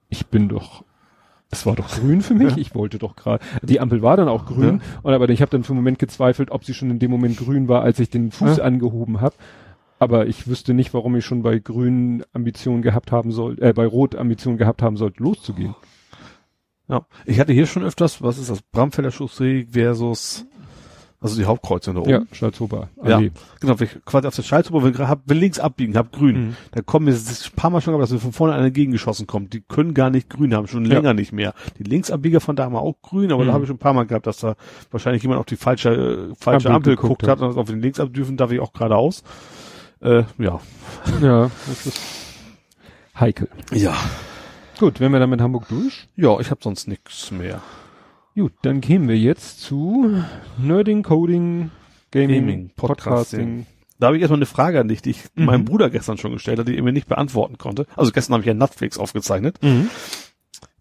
ich 0.08 0.26
bin 0.26 0.48
doch, 0.48 0.84
es 1.52 1.64
war 1.66 1.76
doch 1.76 1.88
grün 1.88 2.22
für 2.22 2.34
mich, 2.34 2.50
Ja. 2.52 2.56
ich 2.58 2.74
wollte 2.74 2.98
doch 2.98 3.14
gerade, 3.14 3.44
die 3.62 3.78
Ampel 3.78 4.02
war 4.02 4.16
dann 4.16 4.26
auch 4.28 4.46
grün, 4.46 4.80
und 5.02 5.12
aber 5.12 5.28
ich 5.28 5.40
habe 5.42 5.50
dann 5.50 5.62
für 5.62 5.72
einen 5.72 5.78
Moment 5.80 5.98
gezweifelt, 6.00 6.50
ob 6.50 6.64
sie 6.64 6.74
schon 6.74 6.90
in 6.90 6.98
dem 6.98 7.10
Moment 7.10 7.36
grün 7.36 7.68
war, 7.68 7.82
als 7.82 8.00
ich 8.00 8.10
den 8.10 8.30
Fuß 8.32 8.56
Ja. 8.56 8.64
angehoben 8.64 9.20
habe. 9.20 9.36
Aber 9.98 10.26
ich 10.26 10.48
wüsste 10.48 10.74
nicht, 10.74 10.94
warum 10.94 11.14
ich 11.14 11.24
schon 11.24 11.42
bei 11.42 11.58
grünen 11.60 12.24
Ambitionen 12.32 12.82
gehabt 12.82 13.12
haben 13.12 13.30
soll, 13.30 13.56
äh, 13.62 13.72
bei 13.72 13.86
rot 13.86 14.16
Ambitionen 14.16 14.58
gehabt 14.58 14.82
haben 14.82 14.96
sollte, 14.96 15.22
loszugehen. 15.22 15.76
Ja. 16.88 17.06
Ich 17.26 17.38
hatte 17.38 17.52
hier 17.52 17.66
schon 17.66 17.84
öfters, 17.84 18.20
was 18.22 18.38
ist 18.38 18.50
das? 18.50 18.62
Bramfelder 18.62 19.12
Chaussee 19.12 19.66
versus, 19.70 20.46
also 21.22 21.36
die 21.36 21.44
Hauptkreuzung 21.46 21.94
da 21.94 22.00
oben. 22.00 22.10
Ja, 22.10 22.22
Stalzhofer. 22.32 22.88
Ja. 23.04 23.18
Genau, 23.60 23.78
wenn 23.78 23.86
ich 23.86 24.04
quasi 24.04 24.26
auf 24.26 24.34
der 24.34 24.42
Schalthuber 24.42 24.82
will, 24.82 24.96
hab, 24.98 25.28
will 25.28 25.38
links 25.38 25.58
abbiegen, 25.58 25.96
hab 25.96 26.12
grün. 26.12 26.48
Mhm. 26.48 26.56
Da 26.72 26.82
kommen 26.82 27.08
ist 27.08 27.46
ein 27.52 27.56
paar 27.56 27.70
Mal 27.70 27.80
schon, 27.80 27.94
aber 27.94 28.02
dass 28.02 28.10
mir 28.10 28.18
von 28.18 28.32
vorne 28.32 28.54
einer 28.54 28.70
gegengeschossen 28.70 29.26
kommt. 29.26 29.52
Die 29.52 29.60
können 29.60 29.94
gar 29.94 30.10
nicht 30.10 30.28
grün 30.28 30.52
haben, 30.54 30.66
schon 30.66 30.84
Ja. 30.84 30.94
länger 30.94 31.14
nicht 31.14 31.32
mehr. 31.32 31.54
Die 31.78 31.84
Linksabbieger 31.84 32.40
von 32.40 32.56
da 32.56 32.64
haben 32.64 32.74
auch 32.76 33.00
grün, 33.02 33.32
aber 33.32 33.44
da 33.44 33.50
Mhm. 33.50 33.54
habe 33.54 33.64
ich 33.64 33.68
schon 33.68 33.76
ein 33.76 33.80
paar 33.80 33.94
Mal 33.94 34.04
gehabt, 34.06 34.26
dass 34.26 34.38
da 34.38 34.56
wahrscheinlich 34.90 35.22
jemand 35.22 35.38
auf 35.40 35.46
die 35.46 35.56
falsche, 35.56 35.90
äh, 36.32 36.34
falsche 36.34 36.68
Ampel 36.68 36.76
Ampel, 36.92 36.96
geguckt 36.96 37.20
geguckt 37.22 37.28
hat 37.40 37.40
und 37.48 37.56
auf 37.56 37.66
den 37.68 37.80
links 37.80 38.00
abdürfen, 38.00 38.36
darf 38.36 38.50
ich 38.50 38.60
auch 38.60 38.72
geradeaus. 38.72 39.22
Äh, 40.00 40.24
ja. 40.38 40.60
Ja, 41.20 41.50
das 41.68 41.86
ist 41.86 42.00
heikel. 43.18 43.48
Ja. 43.72 43.94
Gut, 44.80 44.98
wenn 44.98 45.12
wir 45.12 45.20
dann 45.20 45.30
mit 45.30 45.40
Hamburg 45.40 45.68
durch. 45.68 46.08
Ja, 46.16 46.40
ich 46.40 46.50
habe 46.50 46.60
sonst 46.62 46.88
nichts 46.88 47.30
mehr. 47.30 47.60
Gut, 48.34 48.52
dann 48.62 48.80
kämen 48.80 49.08
wir 49.08 49.18
jetzt 49.18 49.60
zu 49.60 50.22
Nerding, 50.58 51.02
Coding, 51.02 51.70
Gaming, 52.10 52.40
Gaming, 52.40 52.70
Podcasting. 52.76 53.66
Da 53.98 54.06
habe 54.06 54.16
ich 54.16 54.22
erstmal 54.22 54.38
eine 54.38 54.46
Frage 54.46 54.80
an 54.80 54.88
dich, 54.88 55.02
die 55.02 55.10
ich 55.10 55.24
Mhm. 55.34 55.44
meinem 55.44 55.64
Bruder 55.64 55.90
gestern 55.90 56.16
schon 56.18 56.32
gestellt 56.32 56.58
hat, 56.58 56.66
die 56.66 56.76
er 56.76 56.82
mir 56.82 56.92
nicht 56.92 57.08
beantworten 57.08 57.58
konnte. 57.58 57.86
Also 57.94 58.10
gestern 58.10 58.34
habe 58.34 58.42
ich 58.42 58.46
ja 58.46 58.54
Netflix 58.54 58.98
aufgezeichnet. 58.98 59.58
Mhm. 59.62 59.90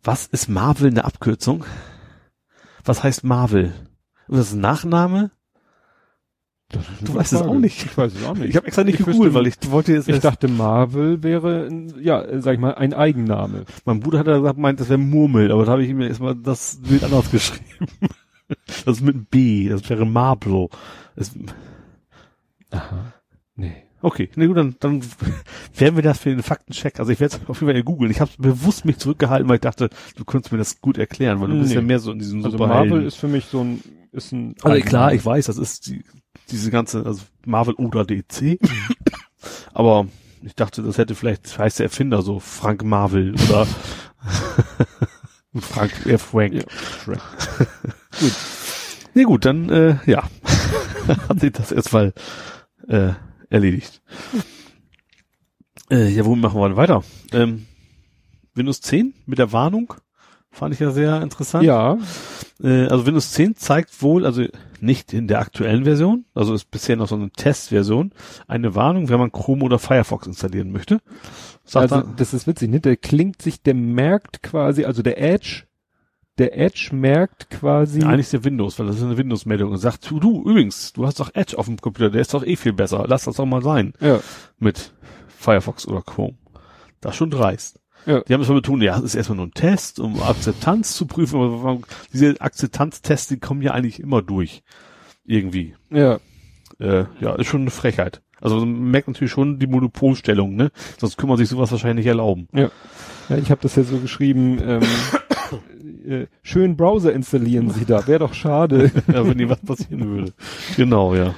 Was 0.03 0.25
ist 0.27 0.47
Marvel 0.47 0.89
eine 0.89 1.03
Abkürzung? 1.05 1.65
Was 2.85 3.03
heißt 3.03 3.23
Marvel? 3.23 3.73
Ist 4.27 4.37
das 4.39 4.53
ein 4.53 4.61
Nachname? 4.61 5.31
Du 7.01 7.13
weißt 7.13 7.33
es 7.33 7.39
Frage. 7.39 7.51
auch 7.51 7.59
nicht. 7.59 7.85
Ich 7.85 7.97
weiß 7.97 8.13
es 8.13 8.23
auch 8.25 8.35
nicht. 8.35 8.49
Ich 8.49 8.55
habe 8.55 8.67
extra 8.67 8.83
nicht 8.83 8.99
Ich 8.99 9.05
gegoogelt, 9.05 9.33
weil 9.33 9.47
ich 9.47 9.55
wollte 9.69 9.93
jetzt 9.93 10.07
Ich 10.07 10.19
dachte, 10.19 10.47
Marvel 10.47 11.21
wäre, 11.23 11.67
ein- 11.67 11.93
ja, 12.01 12.23
sag 12.41 12.53
ich 12.53 12.59
mal, 12.59 12.75
ein 12.75 12.93
Eigenname. 12.93 13.65
mein 13.85 13.99
Bruder 13.99 14.19
hat 14.19 14.27
ja 14.27 14.37
gesagt, 14.37 14.57
meint, 14.57 14.79
das 14.79 14.89
wäre 14.89 14.99
Murmel, 14.99 15.51
aber 15.51 15.65
da 15.65 15.73
habe 15.73 15.83
ich 15.83 15.89
ihm 15.89 16.01
erstmal 16.01 16.35
das 16.35 16.79
Bild 16.87 17.03
anders 17.03 17.29
geschrieben. 17.31 17.65
Das 18.85 18.97
ist 18.97 19.01
mit 19.01 19.15
einem 19.15 19.25
B, 19.31 19.69
das 19.69 19.89
wäre 19.89 20.05
Marble. 20.05 20.67
Das, 21.15 21.31
Aha. 22.71 23.13
Nee. 23.55 23.75
okay, 24.01 24.29
na 24.35 24.45
gut, 24.45 24.57
dann, 24.57 24.75
dann 24.79 25.01
werden 25.77 25.95
wir 25.95 26.03
das 26.03 26.19
für 26.19 26.29
den 26.31 26.43
Faktencheck. 26.43 26.99
Also 26.99 27.11
ich 27.11 27.19
werde 27.19 27.35
es 27.37 27.49
auf 27.49 27.61
jeden 27.61 27.73
Fall 27.73 27.83
googeln. 27.83 28.11
Ich 28.11 28.21
habe 28.21 28.31
bewusst 28.37 28.85
mich 28.85 28.97
zurückgehalten, 28.97 29.47
weil 29.47 29.55
ich 29.55 29.61
dachte, 29.61 29.89
du 30.15 30.25
könntest 30.25 30.51
mir 30.51 30.57
das 30.57 30.81
gut 30.81 30.97
erklären, 30.97 31.39
weil 31.41 31.49
du 31.49 31.59
bist 31.59 31.69
Nee. 31.69 31.75
ja 31.75 31.81
mehr 31.81 31.99
so 31.99 32.11
in 32.11 32.19
diesem 32.19 32.43
Also. 32.43 32.57
Marvel 32.57 33.05
ist 33.05 33.15
für 33.15 33.27
mich 33.27 33.45
so 33.45 33.61
ein, 33.63 33.81
ist 34.11 34.31
ein 34.31 34.55
Also 34.63 34.81
klar, 34.83 35.13
ich 35.13 35.25
weiß, 35.25 35.45
das 35.45 35.57
ist 35.57 35.87
die, 35.87 36.03
diese 36.51 36.71
ganze, 36.71 37.05
also 37.05 37.23
Marvel 37.45 37.75
oder 37.75 38.05
DC. 38.05 38.59
Aber 39.73 40.07
ich 40.43 40.55
dachte, 40.55 40.81
das 40.83 40.97
hätte 40.97 41.15
vielleicht, 41.15 41.57
heißt 41.57 41.79
der 41.79 41.85
Erfinder 41.85 42.21
so, 42.21 42.39
Frank 42.39 42.83
Marvel 42.83 43.33
oder 43.33 43.67
Frank 45.59 46.05
F. 46.05 46.21
Frank. 46.21 46.53
Ja, 46.53 46.63
Shrek. 47.03 47.19
Gut. 48.19 48.33
Nee, 49.13 49.23
gut, 49.23 49.45
dann, 49.45 49.69
äh, 49.69 49.97
ja. 50.05 50.23
Hat 51.29 51.39
sich 51.39 51.51
das 51.51 51.71
erstmal 51.71 52.13
äh, 52.87 53.11
erledigt. 53.49 54.01
Äh, 55.89 56.09
ja, 56.09 56.25
womit 56.25 56.43
machen 56.43 56.59
wir 56.59 56.69
denn 56.69 56.77
weiter? 56.77 57.03
Ähm, 57.33 57.65
Windows 58.53 58.81
10 58.81 59.13
mit 59.25 59.39
der 59.39 59.51
Warnung 59.51 59.93
fand 60.51 60.73
ich 60.73 60.79
ja 60.79 60.91
sehr 60.91 61.21
interessant. 61.21 61.63
Ja, 61.63 61.97
Äh, 62.63 62.87
also 62.87 63.05
Windows 63.05 63.31
10 63.31 63.55
zeigt 63.55 64.01
wohl, 64.01 64.25
also 64.25 64.45
nicht 64.79 65.13
in 65.13 65.27
der 65.27 65.39
aktuellen 65.39 65.83
Version, 65.83 66.25
also 66.33 66.53
ist 66.53 66.71
bisher 66.71 66.95
noch 66.95 67.07
so 67.07 67.15
eine 67.15 67.29
Testversion, 67.29 68.11
eine 68.47 68.75
Warnung, 68.75 69.09
wenn 69.09 69.19
man 69.19 69.31
Chrome 69.31 69.63
oder 69.63 69.79
Firefox 69.79 70.27
installieren 70.27 70.71
möchte. 70.71 70.99
Sagt 71.63 71.91
also 71.91 72.07
er, 72.07 72.13
das 72.15 72.33
ist 72.33 72.47
witzig, 72.47 72.69
ne? 72.69 72.79
Der 72.79 72.97
klingt 72.97 73.41
sich, 73.41 73.61
der 73.61 73.75
merkt 73.75 74.41
quasi, 74.41 74.85
also 74.85 75.01
der 75.01 75.21
Edge, 75.21 75.63
der 76.37 76.57
Edge 76.57 76.89
merkt 76.93 77.49
quasi, 77.49 78.01
ja, 78.01 78.07
eigentlich 78.07 78.21
ist 78.21 78.33
der 78.33 78.43
Windows, 78.43 78.79
weil 78.79 78.87
das 78.87 78.97
ist 78.97 79.03
eine 79.03 79.17
Windows-Meldung 79.17 79.71
und 79.71 79.77
sagt, 79.77 80.09
du, 80.09 80.19
du, 80.19 80.41
übrigens, 80.41 80.93
du 80.93 81.05
hast 81.05 81.19
doch 81.19 81.33
Edge 81.35 81.57
auf 81.57 81.65
dem 81.65 81.77
Computer, 81.77 82.09
der 82.09 82.21
ist 82.21 82.33
doch 82.33 82.45
eh 82.45 82.55
viel 82.55 82.73
besser, 82.73 83.05
lass 83.07 83.25
das 83.25 83.35
doch 83.35 83.45
mal 83.45 83.61
sein 83.61 83.93
ja, 83.99 84.19
mit 84.57 84.93
Firefox 85.27 85.87
oder 85.87 86.01
Chrome. 86.01 86.37
Das 86.99 87.15
schon 87.15 87.31
dreist. 87.31 87.80
Ja. 88.05 88.21
Die 88.21 88.33
haben 88.33 88.41
es 88.41 88.47
mal 88.47 88.55
betont, 88.55 88.81
ja, 88.83 88.97
es 88.97 89.03
ist 89.03 89.15
erstmal 89.15 89.37
nur 89.37 89.47
ein 89.47 89.53
Test, 89.53 89.99
um 89.99 90.21
Akzeptanz 90.21 90.95
zu 90.95 91.05
prüfen, 91.05 91.39
aber 91.39 91.79
diese 92.13 92.39
Akzeptanztests, 92.39 93.27
die 93.27 93.39
kommen 93.39 93.61
ja 93.61 93.71
eigentlich 93.71 93.99
immer 93.99 94.21
durch. 94.21 94.63
Irgendwie. 95.25 95.75
ja, 95.91 96.19
äh, 96.79 97.05
ja, 97.19 97.35
ist 97.35 97.47
schon 97.47 97.61
eine 97.61 97.71
Frechheit. 97.71 98.21
Also 98.41 98.57
man 98.57 98.89
merkt 98.89 99.07
natürlich 99.07 99.31
schon 99.31 99.59
die 99.59 99.67
Monopolstellung, 99.67 100.55
ne? 100.55 100.71
Sonst 100.99 101.17
kann 101.17 101.29
man 101.29 101.37
sich 101.37 101.47
sowas 101.47 101.71
wahrscheinlich 101.71 102.05
nicht 102.05 102.07
erlauben. 102.07 102.47
ja, 102.53 102.71
ich 103.37 103.51
habe 103.51 103.61
das 103.61 103.75
ja 103.75 103.83
so 103.83 103.97
geschrieben, 103.97 104.59
ähm, 104.65 104.81
äh, 106.07 106.25
schön 106.41 106.75
Browser 106.75 107.13
installieren 107.13 107.69
Sie 107.69 107.85
da, 107.85 108.07
wäre 108.07 108.19
doch 108.19 108.33
schade. 108.33 108.91
ja, 109.07 109.25
wenn 109.27 109.37
dir 109.37 109.49
was 109.49 109.59
passieren 109.59 110.09
würde. 110.09 110.33
Genau, 110.75 111.13
ja. 111.13 111.35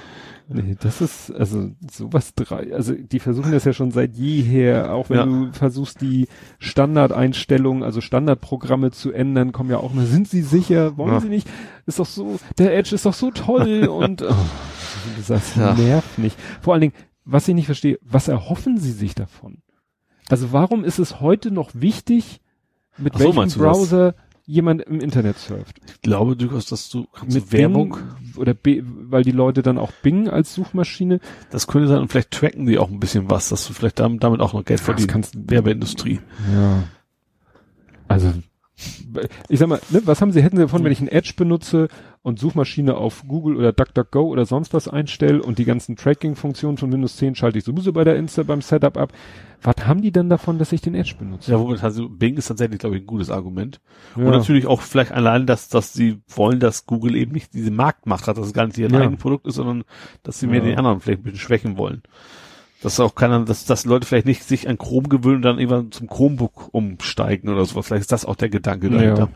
Nee, 0.50 0.76
das 0.80 1.00
ist, 1.02 1.32
also 1.32 1.72
sowas 1.90 2.34
drei, 2.36 2.74
also 2.74 2.94
die 2.94 3.20
versuchen 3.20 3.52
das 3.52 3.64
ja 3.64 3.74
schon 3.74 3.92
seit 3.92 4.14
jeher, 4.16 4.94
auch 4.94 5.10
wenn 5.10 5.18
Ja. 5.18 5.26
du 5.26 5.52
versuchst, 5.54 6.02
die 6.02 6.28
Standardeinstellungen, 6.60 7.82
also 7.84 8.02
Standardprogramme 8.02 8.92
zu 8.92 9.12
ändern, 9.12 9.52
kommen 9.54 9.70
ja 9.70 9.78
auch 9.78 9.94
mal, 9.94 10.06
sind 10.06 10.28
sie 10.28 10.42
sicher, 10.42 10.98
wollen 10.98 11.14
Ja. 11.14 11.20
sie 11.22 11.30
nicht, 11.30 11.48
ist 11.86 12.00
doch 12.00 12.06
so, 12.06 12.40
der 12.58 12.76
Edge 12.78 12.94
ist 12.94 13.06
doch 13.06 13.14
so 13.14 13.32
toll 13.32 13.88
und 13.88 14.22
oh, 14.22 14.36
das 15.28 15.56
Ja. 15.56 15.74
nervt 15.76 16.20
nicht. 16.20 16.38
Vor 16.62 16.74
allen 16.74 16.82
Dingen, 16.82 16.94
was 17.26 17.48
ich 17.48 17.56
nicht 17.56 17.68
verstehe, 17.68 17.98
was 18.02 18.28
erhoffen 18.28 18.78
sie 18.78 18.92
sich 18.92 19.16
davon? 19.16 19.60
Also 20.30 20.52
warum 20.52 20.84
ist 20.84 21.00
es 21.00 21.22
heute 21.22 21.52
noch 21.52 21.72
wichtig, 21.74 22.42
mit 22.98 23.14
Ach 23.16 23.20
so, 23.20 23.26
welchem 23.26 23.36
meinst 23.38 23.56
du 23.56 23.60
das? 23.62 24.14
Jemand 24.46 24.82
im 24.82 25.00
Internet 25.00 25.38
surft? 25.38 25.80
Ich 25.88 26.02
glaube 26.02 26.36
durchaus, 26.36 26.66
dass 26.66 26.90
du 26.90 27.08
kannst 27.14 27.36
Mit 27.36 27.46
du 27.46 27.52
Werbung, 27.54 27.92
Bing 27.92 28.36
oder 28.36 28.54
B, 28.54 28.84
weil 28.86 29.24
die 29.24 29.32
Leute 29.32 29.62
dann 29.62 29.78
auch 29.78 29.92
Bing 30.02 30.28
als 30.28 30.54
Suchmaschine 30.54 31.22
das 31.50 31.68
könnte 31.68 31.88
sein 31.88 32.00
und 32.00 32.10
vielleicht 32.10 32.32
tracken 32.32 32.66
die 32.66 32.78
auch 32.78 32.90
ein 32.90 33.00
bisschen 33.00 33.30
was, 33.30 33.50
dass 33.50 33.66
du 33.66 33.74
vielleicht 33.74 34.00
damit, 34.00 34.22
damit 34.24 34.42
auch 34.42 34.54
noch 34.54 34.66
Geld 34.66 34.82
verdienst. 34.82 35.10
kannst 35.10 35.50
Werbeindustrie. 35.50 36.20
Ja. 36.54 36.84
Also, 38.10 38.34
ich 39.50 39.60
sag 39.60 39.68
mal, 39.70 39.80
ne, 39.90 40.02
was 40.06 40.20
haben 40.22 40.32
sie, 40.32 40.42
hätten 40.42 40.58
sie 40.58 40.64
davon, 40.64 40.84
wenn 40.84 40.92
ich 40.92 41.00
ein 41.00 41.08
Edge 41.08 41.34
benutze 41.38 41.88
und 42.24 42.40
Suchmaschine 42.40 42.96
auf 42.96 43.24
Google 43.28 43.58
oder 43.58 43.72
DuckDuckGo 43.72 44.22
oder 44.24 44.46
sonst 44.46 44.74
was 44.74 44.88
einstelle 44.88 45.44
und 45.44 45.60
die 45.60 45.66
ganzen 45.66 45.96
Tracking-Funktionen 45.96 46.78
von 46.78 46.92
Windows 46.92 47.18
10 47.18 47.36
schalte 47.36 47.60
ich 47.60 47.64
sowieso 47.64 47.94
bei 47.94 48.04
der 48.04 48.16
Insta 48.16 48.44
beim 48.44 48.62
Setup 48.62 48.98
ab. 48.98 49.14
Was 49.62 49.76
haben 49.86 50.02
die 50.02 50.12
denn 50.12 50.28
davon, 50.30 50.58
dass 50.58 50.72
ich 50.72 50.82
den 50.82 50.96
Edge 50.96 51.14
benutze? 51.18 51.52
Ja, 51.52 51.60
womit 51.60 51.84
also 51.84 52.10
Bing 52.10 52.36
ist 52.36 52.48
tatsächlich, 52.48 52.80
glaube 52.80 52.96
ich, 52.98 53.04
ein 53.04 53.08
gutes 53.08 53.30
Argument. 53.30 53.80
Ja. 54.16 54.24
Und 54.24 54.32
natürlich 54.32 54.66
auch 54.66 54.82
vielleicht 54.82 55.12
allein, 55.12 55.46
dass, 55.46 55.70
dass 55.70 55.94
sie 55.94 56.22
wollen, 56.28 56.60
dass 56.60 56.86
Google 56.86 57.16
eben 57.16 57.32
nicht 57.32 57.54
diese 57.54 57.72
Marktmacht 57.72 58.28
hat, 58.28 58.38
dass 58.38 58.48
es 58.48 58.54
gar 58.54 58.66
nicht 58.66 58.78
ihr 58.78 58.90
Ja. 58.90 59.00
eigenes 59.00 59.20
Produkt 59.20 59.46
ist, 59.48 59.56
sondern 59.56 59.84
dass 60.24 60.40
sie 60.40 60.48
mehr 60.48 60.60
Ja. 60.60 60.66
den 60.66 60.78
anderen 60.80 61.00
vielleicht 61.00 61.22
ein 61.22 61.24
bisschen 61.24 61.40
schwächen 61.40 61.78
wollen. 61.78 62.02
Dass 62.84 63.00
auch 63.00 63.16
keiner, 63.16 63.46
dass, 63.46 63.66
dass 63.66 63.86
Leute 63.86 64.06
vielleicht 64.06 64.26
nicht 64.26 64.44
sich 64.44 64.68
an 64.68 64.78
Chrome 64.78 65.08
gewöhnen 65.08 65.38
und 65.38 65.42
dann 65.44 65.58
irgendwann 65.58 65.92
zum 65.92 66.08
Chromebook 66.08 66.70
umsteigen 66.74 67.50
oder 67.50 67.66
sowas. 67.66 67.88
Vielleicht 67.88 68.02
ist 68.02 68.12
das 68.12 68.26
auch 68.26 68.36
der 68.36 68.50
Gedanke 68.50 68.90
dahinter. 68.90 69.24
Ja. 69.24 69.30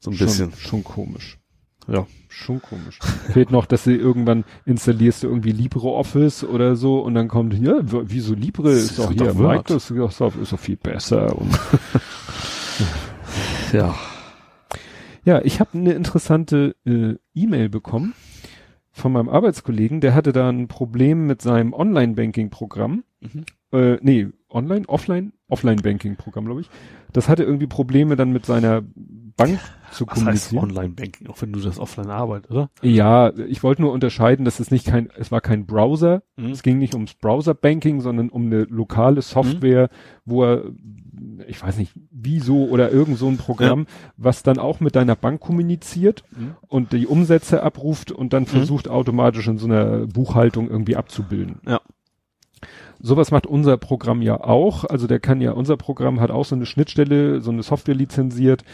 So 0.00 0.10
ein 0.10 0.16
bisschen. 0.16 0.52
Schon, 0.52 0.60
schon 0.60 0.84
komisch. 0.84 1.38
Ja. 1.86 2.06
Schon 2.28 2.62
komisch. 2.62 2.98
Fehlt 3.32 3.50
noch, 3.50 3.66
dass 3.66 3.84
du 3.84 3.94
irgendwann 3.94 4.44
installierst 4.64 5.22
du 5.22 5.28
irgendwie 5.28 5.52
LibreOffice 5.52 6.44
oder 6.44 6.76
so 6.76 7.00
und 7.00 7.14
dann 7.14 7.28
kommt, 7.28 7.54
ja, 7.54 7.78
wieso 7.82 8.34
Libre 8.34 8.70
ist 8.70 8.90
ist 8.90 8.98
doch 8.98 9.10
hier. 9.10 9.34
Microsoft 9.34 10.36
ist 10.36 10.52
doch 10.52 10.58
viel 10.58 10.76
besser 10.76 11.36
und 11.36 11.50
Ja. 13.72 13.94
Ja, 15.24 15.42
ich 15.42 15.60
habe 15.60 15.70
eine 15.74 15.92
interessante 15.92 16.74
äh, 16.86 17.16
E-Mail 17.34 17.68
bekommen 17.68 18.14
von 18.98 19.12
meinem 19.12 19.28
Arbeitskollegen, 19.28 20.00
der 20.00 20.14
hatte 20.14 20.32
da 20.32 20.48
ein 20.48 20.68
Problem 20.68 21.26
mit 21.26 21.40
seinem 21.42 21.72
Online-Banking-Programm. 21.72 23.04
Mhm. 23.20 23.44
Äh, 23.72 23.98
nee, 24.02 24.28
Online, 24.50 24.88
Offline, 24.88 25.32
Offline-Banking-Programm, 25.48 26.46
glaube 26.46 26.62
ich. 26.62 26.70
Das 27.12 27.28
hatte 27.28 27.42
irgendwie 27.44 27.66
Probleme 27.66 28.16
dann 28.16 28.32
mit 28.32 28.46
seiner 28.46 28.82
Bank 29.36 29.60
zu 29.92 30.06
Was 30.06 30.16
heißt 30.16 30.24
kommunizieren. 30.50 30.64
Online-Banking, 30.64 31.26
auch 31.28 31.40
wenn 31.42 31.52
du 31.52 31.60
das 31.60 31.78
offline 31.78 32.10
arbeitest, 32.10 32.50
oder? 32.50 32.70
Ja, 32.82 33.32
ich 33.36 33.62
wollte 33.62 33.82
nur 33.82 33.92
unterscheiden, 33.92 34.44
dass 34.44 34.58
es 34.58 34.70
nicht 34.70 34.86
kein, 34.86 35.10
es 35.16 35.30
war 35.30 35.40
kein 35.40 35.66
Browser, 35.66 36.22
Mhm. 36.36 36.50
es 36.50 36.62
ging 36.62 36.78
nicht 36.78 36.94
ums 36.94 37.14
Browser-Banking, 37.14 38.00
sondern 38.00 38.30
um 38.30 38.46
eine 38.46 38.64
lokale 38.64 39.22
Software, 39.22 39.90
wo 40.24 40.44
er, 40.44 40.64
ich 41.46 41.62
weiß 41.62 41.76
nicht, 41.78 41.92
wieso 42.10 42.66
oder 42.68 42.90
irgend 42.90 43.18
so 43.18 43.28
ein 43.28 43.36
Programm, 43.36 43.86
was 44.16 44.42
dann 44.42 44.58
auch 44.58 44.80
mit 44.80 44.96
deiner 44.96 45.16
Bank 45.16 45.40
kommuniziert 45.40 46.24
Mhm. 46.36 46.56
und 46.68 46.92
die 46.92 47.06
Umsätze 47.06 47.62
abruft 47.62 48.12
und 48.12 48.32
dann 48.32 48.46
versucht 48.46 48.88
automatisch 48.88 49.46
in 49.48 49.58
so 49.58 49.66
einer 49.66 50.06
Buchhaltung 50.06 50.68
irgendwie 50.68 50.96
abzubilden. 50.96 51.60
Ja. 51.66 51.80
Sowas 53.00 53.30
macht 53.30 53.46
unser 53.46 53.76
Programm 53.76 54.22
ja 54.22 54.40
auch. 54.42 54.84
Also 54.84 55.06
der 55.06 55.20
kann 55.20 55.40
ja, 55.40 55.52
unser 55.52 55.76
Programm 55.76 56.20
hat 56.20 56.30
auch 56.30 56.44
so 56.44 56.56
eine 56.56 56.66
Schnittstelle, 56.66 57.40
so 57.40 57.50
eine 57.52 57.62
Software 57.62 57.94
lizenziert, 57.94 58.64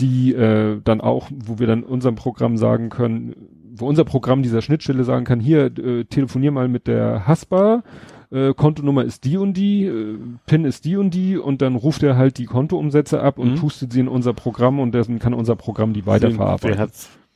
die 0.00 0.34
äh, 0.34 0.80
dann 0.82 1.00
auch, 1.00 1.28
wo 1.32 1.58
wir 1.60 1.68
dann 1.68 1.84
unserem 1.84 2.16
Programm 2.16 2.56
sagen 2.56 2.88
können, 2.88 3.36
wo 3.74 3.86
unser 3.86 4.04
Programm 4.04 4.42
dieser 4.42 4.62
Schnittstelle 4.62 5.04
sagen 5.04 5.24
kann, 5.24 5.38
hier, 5.38 5.66
äh, 5.78 6.04
telefonier 6.04 6.50
mal 6.50 6.66
mit 6.66 6.88
der 6.88 7.28
Haspa, 7.28 7.84
äh, 8.30 8.52
Kontonummer 8.54 9.04
ist 9.04 9.24
die 9.24 9.36
und 9.36 9.54
die, 9.54 9.84
äh, 9.84 10.18
PIN 10.46 10.64
ist 10.64 10.84
die 10.84 10.96
und 10.96 11.10
die 11.14 11.36
und 11.38 11.62
dann 11.62 11.74
ruft 11.76 12.02
er 12.02 12.16
halt 12.16 12.38
die 12.38 12.46
Kontoumsätze 12.46 13.20
ab 13.22 13.38
und 13.38 13.52
Mhm. 13.52 13.56
pustet 13.56 13.92
sie 13.92 14.00
in 14.00 14.08
unser 14.08 14.34
Programm 14.34 14.80
und 14.80 14.92
dann 14.94 15.18
kann 15.18 15.34
unser 15.34 15.56
Programm 15.56 15.92
die 15.92 16.06
weiterverarbeiten. 16.06 16.70
Wer 16.70 16.78
hat 16.78 16.90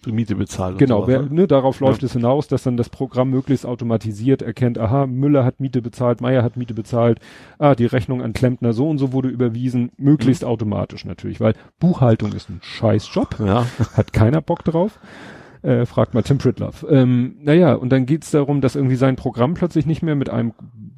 die 0.04 0.10
Miete 0.12 0.34
bezahlt? 0.34 0.78
Genau, 0.78 1.06
wer, 1.06 1.22
ne? 1.22 1.28
ne, 1.32 1.46
darauf 1.46 1.80
Ja. 1.80 1.86
läuft 1.86 2.02
es 2.02 2.12
hinaus, 2.12 2.48
dass 2.48 2.64
dann 2.64 2.76
das 2.76 2.88
Programm 2.88 3.30
möglichst 3.30 3.64
automatisiert 3.64 4.42
erkennt, 4.42 4.76
aha, 4.76 5.06
Müller 5.06 5.44
hat 5.44 5.60
Miete 5.60 5.80
bezahlt, 5.80 6.20
Meier 6.20 6.42
hat 6.42 6.56
Miete 6.56 6.74
bezahlt, 6.74 7.20
ah, 7.58 7.74
die 7.76 7.86
Rechnung 7.86 8.20
an 8.20 8.32
Klempner 8.32 8.72
so 8.72 8.88
und 8.90 8.98
so 8.98 9.12
wurde 9.12 9.28
überwiesen, 9.28 9.92
Mhm. 9.96 10.04
möglichst 10.04 10.44
automatisch 10.44 11.04
natürlich, 11.04 11.40
weil 11.40 11.54
Buchhaltung 11.78 12.32
ist 12.32 12.50
ein 12.50 12.58
Scheißjob, 12.62 13.38
Ja. 13.38 13.64
hat 13.96 14.12
keiner 14.12 14.40
Bock 14.40 14.64
drauf. 14.64 14.98
Äh, 15.62 15.86
fragt 15.86 16.12
mal 16.14 16.22
Tim 16.22 16.38
Pritloff. 16.38 16.84
Ähm, 16.88 17.36
naja, 17.40 17.74
und 17.74 17.90
dann 17.90 18.04
geht's 18.04 18.32
darum, 18.32 18.60
dass 18.60 18.74
irgendwie 18.74 18.96
sein 18.96 19.14
Programm 19.16 19.54
plötzlich 19.54 19.86
nicht 19.86 20.02
mehr 20.02 20.16
mit 20.16 20.28
einem 20.28 20.52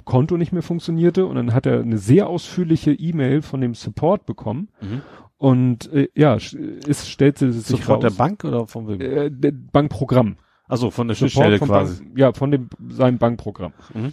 Konto 0.04 0.36
nicht 0.38 0.52
mehr 0.52 0.62
funktionierte 0.62 1.26
und 1.26 1.36
dann 1.36 1.52
hat 1.54 1.66
er 1.66 1.80
eine 1.80 1.98
sehr 1.98 2.28
ausführliche 2.28 2.92
E-Mail 2.92 3.42
von 3.42 3.60
dem 3.60 3.74
Support 3.74 4.24
bekommen 4.26 4.68
Mhm. 4.80 5.02
und 5.38 5.92
äh, 5.92 6.08
ja, 6.14 6.36
es 6.36 7.08
stellte 7.08 7.52
sich 7.52 7.66
Sofort 7.66 8.04
raus. 8.04 8.12
der 8.14 8.18
Bank 8.18 8.44
oder 8.44 8.66
von 8.66 8.88
wem? 8.88 9.00
Äh, 9.00 9.30
Bankprogramm. 9.72 10.36
Also 10.66 10.90
von 10.90 11.08
der 11.08 11.14
Support 11.14 11.32
Schnittstelle 11.32 11.58
vom 11.58 11.68
quasi. 11.68 12.02
Bank, 12.04 12.18
ja, 12.18 12.32
von 12.32 12.50
dem 12.50 12.68
seinem 12.88 13.18
Bankprogramm. 13.18 13.72
Mhm. 13.92 14.12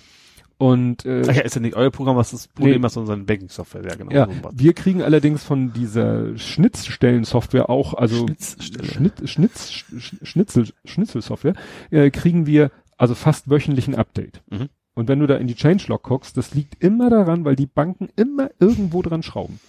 Und 0.61 1.05
äh, 1.07 1.23
Ach 1.27 1.33
ja, 1.33 1.41
ist 1.41 1.55
ja 1.55 1.61
nicht 1.61 1.75
euer 1.75 1.89
Programm, 1.89 2.17
was 2.17 2.29
das 2.31 2.47
Problem 2.47 2.81
Nee. 2.81 2.85
ist, 2.87 2.93
sondern 2.93 3.25
Banking-Software. 3.25 3.83
Ja, 3.83 3.95
genau. 3.95 4.11
ja, 4.11 4.27
so 4.27 4.49
wir 4.53 4.73
kriegen 4.73 5.01
allerdings 5.01 5.43
von 5.43 5.73
dieser 5.73 6.37
Schnittstellensoftware 6.37 7.67
auch, 7.69 7.95
also 7.95 8.27
Schnitzstelle. 8.27 8.85
Schnitt, 8.85 9.13
Schnitz, 9.29 9.71
Sch- 9.71 10.23
Schnitzel, 10.25 10.67
Schnitzelsoftware, 10.85 11.55
äh, 11.89 12.11
kriegen 12.11 12.45
wir 12.45 12.69
also 12.95 13.15
fast 13.15 13.49
wöchentlich 13.49 13.87
ein 13.87 13.95
Update. 13.95 14.43
Mhm. 14.51 14.69
Und 14.93 15.07
wenn 15.07 15.19
du 15.19 15.25
da 15.25 15.37
in 15.37 15.47
die 15.47 15.55
Changelog 15.55 16.03
guckst, 16.03 16.37
das 16.37 16.53
liegt 16.53 16.83
immer 16.83 17.09
daran, 17.09 17.43
weil 17.43 17.55
die 17.55 17.65
Banken 17.65 18.09
immer 18.15 18.51
irgendwo 18.59 19.01
dran 19.01 19.23
schrauben. 19.23 19.59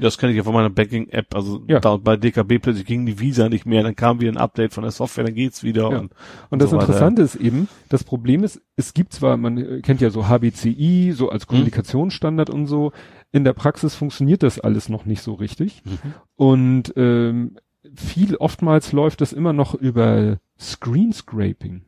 Das 0.00 0.18
kenne 0.18 0.32
ich 0.32 0.38
ja 0.38 0.42
von 0.44 0.54
meiner 0.54 0.70
Banking-App. 0.70 1.34
Also 1.34 1.62
Ja. 1.68 1.80
da 1.80 1.96
bei 1.96 2.16
DKB 2.16 2.58
plötzlich 2.58 2.86
ging 2.86 3.06
die 3.06 3.18
Visa 3.20 3.48
nicht 3.48 3.66
mehr, 3.66 3.82
dann 3.82 3.94
kam 3.96 4.20
wieder 4.20 4.32
ein 4.32 4.36
Update 4.36 4.72
von 4.72 4.82
der 4.82 4.90
Software, 4.90 5.24
dann 5.24 5.34
geht's 5.34 5.62
wieder. 5.62 5.90
Ja. 5.90 5.98
Und, 5.98 6.12
Und 6.50 6.60
das 6.62 6.70
so 6.70 6.76
weiter. 6.76 6.86
Interessante 6.86 7.22
ist 7.22 7.34
eben, 7.36 7.68
das 7.88 8.04
Problem 8.04 8.42
ist, 8.44 8.60
es 8.76 8.94
gibt 8.94 9.12
zwar, 9.12 9.36
man 9.36 9.82
kennt 9.82 10.00
ja 10.00 10.10
so 10.10 10.26
HBCI, 10.28 11.12
so 11.12 11.26
Mhm. 11.26 11.30
als 11.30 11.46
Kommunikationsstandard 11.46 12.50
und 12.50 12.66
so, 12.66 12.92
in 13.32 13.44
der 13.44 13.52
Praxis 13.52 13.94
funktioniert 13.94 14.42
das 14.42 14.58
alles 14.58 14.88
noch 14.88 15.04
nicht 15.06 15.22
so 15.22 15.34
richtig. 15.34 15.82
Mhm. 15.84 15.98
Und 16.36 16.92
ähm, 16.96 17.56
viel, 17.94 18.36
oftmals 18.36 18.92
läuft 18.92 19.20
das 19.20 19.32
immer 19.32 19.52
noch 19.52 19.74
über 19.74 20.38
Screen 20.58 21.12
Scraping. 21.12 21.82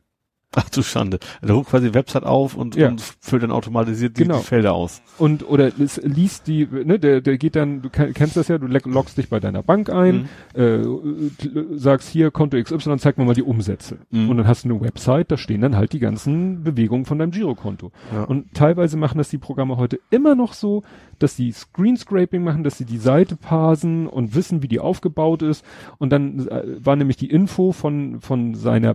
Ach 0.55 0.69
du 0.69 0.83
Schande. 0.83 1.19
Der 1.41 1.55
ruft 1.55 1.69
quasi 1.71 1.87
die 1.89 1.93
Website 1.95 2.23
auf 2.23 2.55
und, 2.55 2.75
Ja. 2.75 2.89
und 2.89 3.01
füllt 3.19 3.43
dann 3.43 3.51
automatisiert 3.51 4.17
die, 4.17 4.23
Genau. 4.23 4.37
die 4.37 4.43
Felder 4.43 4.73
aus. 4.73 5.01
Und 5.17 5.47
oder 5.49 5.71
es 5.79 5.97
liest 6.03 6.47
die, 6.47 6.67
ne, 6.67 6.99
der, 6.99 7.21
der 7.21 7.37
geht 7.37 7.55
dann, 7.55 7.81
du 7.81 7.89
kenn- 7.89 8.13
kennst 8.13 8.37
das 8.37 8.47
ja, 8.47 8.57
du 8.57 8.67
log- 8.67 8.85
loggst 8.85 9.17
dich 9.17 9.29
bei 9.29 9.39
deiner 9.39 9.63
Bank 9.63 9.89
ein, 9.89 10.29
Mhm. 10.55 10.61
äh, 10.61 11.77
sagst 11.77 12.09
hier 12.09 12.31
Konto 12.31 12.57
XY, 12.61 12.97
zeig 12.97 13.17
mir 13.17 13.25
mal 13.25 13.33
die 13.35 13.43
Umsätze. 13.43 13.97
Mhm. 14.11 14.29
Und 14.29 14.37
dann 14.37 14.47
hast 14.47 14.65
du 14.65 14.69
eine 14.69 14.81
Website, 14.81 15.31
da 15.31 15.37
stehen 15.37 15.61
dann 15.61 15.75
halt 15.75 15.93
die 15.93 15.99
ganzen 15.99 16.63
Bewegungen 16.63 17.05
von 17.05 17.17
deinem 17.19 17.31
Girokonto. 17.31 17.91
Ja. 18.13 18.23
Und 18.23 18.53
teilweise 18.53 18.97
machen 18.97 19.17
das 19.17 19.29
die 19.29 19.37
Programme 19.37 19.77
heute 19.77 19.99
immer 20.11 20.35
noch 20.35 20.53
so, 20.53 20.83
dass 21.19 21.35
die 21.35 21.51
Screenscraping 21.51 22.43
machen, 22.43 22.63
dass 22.63 22.77
sie 22.77 22.85
die 22.85 22.97
Seite 22.97 23.35
parsen 23.35 24.07
und 24.07 24.35
wissen, 24.35 24.61
wie 24.61 24.67
die 24.67 24.79
aufgebaut 24.79 25.41
ist. 25.41 25.63
Und 25.97 26.11
dann 26.11 26.47
äh, 26.47 26.63
war 26.83 26.95
nämlich 26.95 27.17
die 27.17 27.29
Info 27.29 27.71
von, 27.71 28.19
von 28.21 28.55
seiner 28.55 28.93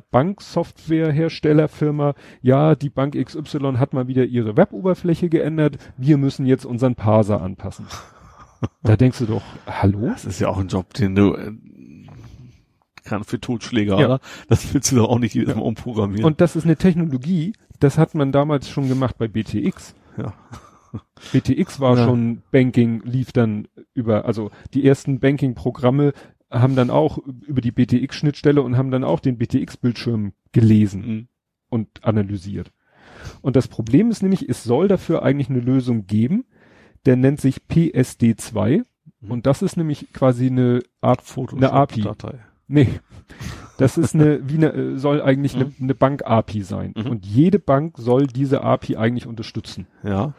Banksoftwareherstellerfirma, 1.55 2.15
ja, 2.43 2.75
die 2.75 2.91
Bank 2.91 3.15
XY 3.15 3.75
hat 3.79 3.93
mal 3.93 4.09
wieder 4.09 4.25
ihre 4.25 4.57
Weboberfläche 4.57 5.29
geändert, 5.29 5.79
wir 5.97 6.17
müssen 6.17 6.47
jetzt 6.47 6.65
unseren 6.65 6.95
Parser 6.95 7.41
anpassen. 7.43 7.87
da 8.83 8.97
denkst 8.97 9.19
du 9.19 9.27
doch, 9.27 9.43
hallo? 9.67 10.09
Das 10.09 10.25
ist 10.25 10.41
ja 10.41 10.49
auch 10.49 10.59
ein 10.59 10.69
Job, 10.69 10.93
den 10.95 11.15
du 11.15 11.35
äh, 11.35 11.53
kann 13.05 13.25
für 13.25 13.41
Totschläger, 13.41 13.99
Ja. 13.99 14.07
oder? 14.07 14.21
Das 14.49 14.73
willst 14.75 14.93
du 14.93 14.97
doch 14.97 15.09
auch 15.09 15.19
nicht 15.19 15.35
jedes 15.35 15.55
Mal 15.55 15.63
umprogrammieren. 15.63 16.25
Und 16.25 16.41
das 16.41 16.57
ist 16.57 16.65
eine 16.65 16.77
Technologie, 16.77 17.53
das 17.81 17.97
hat 17.99 18.15
man 18.15 18.33
damals 18.33 18.69
schon 18.69 18.89
gemacht 18.89 19.17
bei 19.19 19.29
BTX. 19.29 19.95
ja. 20.17 20.35
BTX 21.33 21.81
war 21.81 21.99
Ja. 21.99 22.05
schon 22.07 22.43
Banking, 22.51 23.03
lief 23.05 23.33
dann 23.33 23.69
über, 23.93 24.25
also 24.25 24.51
die 24.73 24.87
ersten 24.87 25.21
Banking-Programme 25.21 26.13
haben 26.51 26.77
dann 26.77 26.89
auch 26.89 27.19
über 27.47 27.61
die 27.61 27.73
BTX-Schnittstelle 27.73 28.63
und 28.63 28.79
haben 28.79 28.91
dann 28.91 29.05
auch 29.05 29.21
den 29.21 29.37
BTX-Bildschirm 29.37 30.33
gelesen 30.53 31.07
Mhm. 31.07 31.29
Und 31.69 31.89
analysiert. 32.05 32.73
Und 33.43 33.57
das 33.57 33.69
Problem 33.69 34.11
ist 34.11 34.23
nämlich, 34.23 34.49
es 34.49 34.65
soll 34.65 34.89
dafür 34.89 35.23
eigentlich 35.23 35.51
eine 35.51 35.61
Lösung 35.61 36.07
geben, 36.07 36.45
der 37.07 37.17
nennt 37.17 37.41
sich 37.41 37.63
PSD2 37.71 38.85
Mhm. 39.21 39.31
und 39.33 39.47
das 39.47 39.63
ist 39.63 39.77
nämlich 39.77 40.13
quasi 40.13 40.47
eine 40.47 40.81
Art 41.01 41.23
Fotos. 41.23 41.57
Eine 41.57 41.73
API. 41.73 42.03
Datei. 42.03 42.39
Nee. 42.69 42.89
Das 43.79 43.97
ist 43.99 44.15
eine, 44.15 44.41
wie 44.49 44.57
eine, 44.57 44.73
äh, 44.73 44.97
soll 44.99 45.23
eigentlich 45.23 45.55
eine, 45.57 45.67
Mhm. 45.67 45.75
eine 45.81 45.95
Bank-API 45.95 46.63
sein. 46.63 46.93
Mhm. 46.97 47.07
Und 47.11 47.27
jede 47.27 47.59
Bank 47.59 47.97
soll 47.99 48.27
diese 48.27 48.63
API 48.63 48.97
eigentlich 48.97 49.27
unterstützen. 49.27 49.87
Ja. 50.05 50.35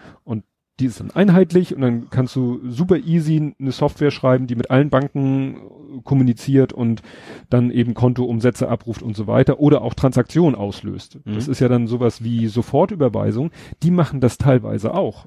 Die 0.79 0.85
ist 0.85 0.99
dann 1.01 1.11
einheitlich 1.11 1.75
und 1.75 1.81
dann 1.81 2.09
kannst 2.09 2.35
du 2.35 2.59
super 2.69 2.97
easy 2.97 3.53
eine 3.59 3.71
Software 3.71 4.11
schreiben, 4.11 4.47
die 4.47 4.55
mit 4.55 4.71
allen 4.71 4.89
Banken 4.89 5.55
äh, 5.57 6.01
kommuniziert 6.03 6.71
und 6.71 7.01
dann 7.49 7.69
eben 7.71 7.93
Kontoumsätze 7.93 8.69
abruft 8.69 9.01
und 9.01 9.15
so 9.15 9.27
weiter 9.27 9.59
oder 9.59 9.81
auch 9.81 9.93
Transaktionen 9.93 10.55
auslöst. 10.55 11.19
Mhm. 11.25 11.35
Das 11.35 11.47
ist 11.47 11.59
ja 11.59 11.67
dann 11.67 11.87
sowas 11.87 12.23
wie 12.23 12.47
Sofortüberweisung. 12.47 13.51
Die 13.83 13.91
machen 13.91 14.21
das 14.21 14.37
teilweise 14.37 14.93
auch. 14.93 15.25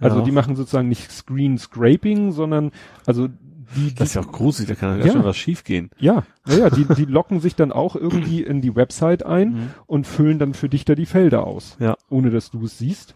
Also 0.00 0.18
Ja. 0.18 0.24
die 0.24 0.32
machen 0.32 0.56
sozusagen 0.56 0.88
nicht 0.88 1.10
Screen 1.10 1.56
Scraping, 1.58 2.32
sondern 2.32 2.70
also 3.06 3.28
die, 3.76 3.94
Das 3.94 4.08
ist 4.08 4.14
ja 4.16 4.20
auch 4.22 4.32
gruselig, 4.32 4.68
da 4.68 4.74
kann 4.74 4.98
ja 4.98 5.06
Ja. 5.06 5.12
schön 5.12 5.24
was 5.24 5.36
schiefgehen. 5.38 5.88
ja, 5.98 6.24
ja, 6.46 6.68
die, 6.68 6.84
die 6.94 7.04
locken 7.06 7.40
sich 7.40 7.54
dann 7.54 7.72
auch 7.72 7.96
irgendwie 7.96 8.42
in 8.42 8.60
die 8.60 8.76
Website 8.76 9.24
ein 9.24 9.48
Mhm. 9.52 9.70
und 9.86 10.06
füllen 10.06 10.38
dann 10.38 10.52
für 10.52 10.68
dich 10.68 10.84
da 10.84 10.94
die 10.94 11.06
Felder 11.06 11.46
aus, 11.46 11.76
Ja. 11.80 11.96
ohne 12.10 12.28
dass 12.30 12.50
du 12.50 12.64
es 12.64 12.76
siehst. 12.78 13.14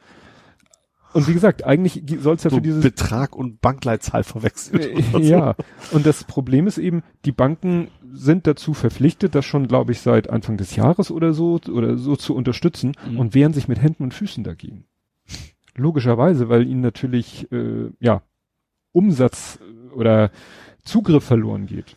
Und 1.16 1.28
wie 1.28 1.32
gesagt, 1.32 1.64
eigentlich 1.64 2.02
soll 2.20 2.36
es 2.36 2.44
ja 2.44 2.50
So 2.50 2.56
für 2.56 2.62
dieses 2.62 2.82
Betrag 2.82 3.34
und 3.34 3.60
Bankleitzahl 3.60 4.22
verwechselt. 4.22 4.82
äh, 4.84 5.02
so. 5.12 5.18
ja, 5.18 5.54
und 5.92 6.06
das 6.06 6.24
Problem 6.24 6.66
ist 6.66 6.78
eben, 6.78 7.02
die 7.24 7.32
Banken 7.32 7.88
sind 8.12 8.46
dazu 8.46 8.74
verpflichtet, 8.74 9.34
das 9.34 9.44
schon, 9.44 9.66
glaube 9.68 9.92
ich, 9.92 10.00
seit 10.00 10.30
Anfang 10.30 10.56
des 10.56 10.76
Jahres 10.76 11.10
oder 11.10 11.32
so 11.32 11.58
oder 11.70 11.96
so 11.98 12.16
zu 12.16 12.34
unterstützen 12.34 12.92
Mhm. 13.10 13.18
und 13.18 13.34
wehren 13.34 13.52
sich 13.52 13.66
mit 13.68 13.80
Händen 13.82 14.02
und 14.04 14.14
Füßen 14.14 14.44
dagegen. 14.44 14.84
Logischerweise, 15.74 16.48
weil 16.48 16.66
ihnen 16.66 16.80
natürlich 16.80 17.50
äh, 17.52 17.90
ja 18.00 18.22
Umsatz 18.92 19.58
äh, 19.60 19.94
oder 19.94 20.30
Zugriff 20.84 21.24
verloren 21.24 21.66
geht. 21.66 21.96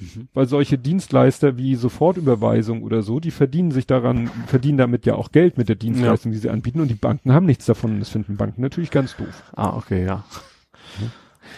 Ne? 0.00 0.28
Weil 0.34 0.46
solche 0.46 0.78
Dienstleister 0.78 1.56
wie 1.56 1.74
Sofortüberweisung 1.74 2.82
oder 2.82 3.02
so, 3.02 3.20
die 3.20 3.30
verdienen 3.30 3.70
sich 3.70 3.86
daran, 3.86 4.28
verdienen 4.46 4.78
damit 4.78 5.06
ja 5.06 5.14
auch 5.14 5.32
Geld 5.32 5.58
mit 5.58 5.68
der 5.68 5.76
Dienstleistung, 5.76 6.32
die 6.32 6.38
sie 6.38 6.50
anbieten 6.50 6.80
und 6.80 6.88
die 6.88 6.94
Banken 6.94 7.32
haben 7.32 7.46
nichts 7.46 7.66
davon. 7.66 7.98
Das 7.98 8.10
finden 8.10 8.36
Banken 8.36 8.60
natürlich 8.62 8.90
ganz 8.90 9.16
doof. 9.16 9.42
Ah, 9.54 9.76
okay, 9.76 10.04
ja. 10.04 10.24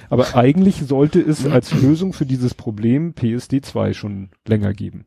Aber 0.08 0.34
eigentlich 0.34 0.76
sollte 0.86 1.20
es 1.20 1.46
als 1.46 1.72
Lösung 1.72 2.12
für 2.12 2.26
dieses 2.26 2.54
Problem 2.54 3.12
PSD2 3.14 3.94
schon 3.94 4.30
länger 4.46 4.72
geben. 4.72 5.06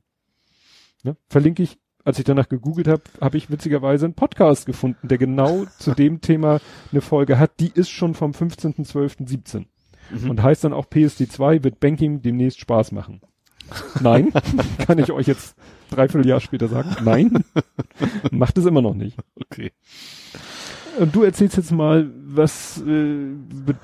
Ne? 1.04 1.18
Verlinke 1.30 1.64
ich, 1.64 1.78
als 2.06 2.20
ich 2.20 2.26
danach 2.26 2.50
gegoogelt 2.50 2.88
habe, 2.88 3.04
habe 3.20 3.38
ich 3.38 3.50
witzigerweise 3.50 4.06
einen 4.06 4.14
Podcast 4.14 4.66
gefunden, 4.66 5.08
der 5.08 5.18
genau 5.18 5.66
zu 5.80 5.94
dem 5.94 6.22
Thema 6.22 6.60
eine 6.92 7.02
Folge 7.02 7.40
hat. 7.40 7.60
Die 7.60 7.72
ist 7.74 7.90
schon 7.90 8.14
vom 8.14 8.32
15.12.17 8.32 9.66
Mhm. 10.12 10.30
und 10.30 10.44
heißt 10.44 10.64
dann 10.64 10.74
auch 10.74 10.86
PSD2 10.86 11.64
wird 11.64 11.80
Banking 11.80 12.22
demnächst 12.22 12.60
Spaß 12.60 12.92
machen. 12.92 13.22
Nein, 14.02 14.32
kann 14.86 15.00
ich 15.00 15.12
euch 15.12 15.28
jetzt 15.28 15.56
dreiviertel 15.90 16.28
Jahr 16.28 16.40
später 16.40 16.68
sagen. 16.68 16.96
Nein, 17.04 17.44
macht 18.32 18.58
es 18.58 18.66
immer 18.66 18.82
noch 18.82 18.94
nicht. 18.94 19.18
Okay. 19.36 19.72
Und 21.00 21.16
du 21.16 21.24
erzählst 21.24 21.58
jetzt 21.58 21.72
mal, 21.72 22.12
was, 22.24 22.82
äh, 22.82 23.34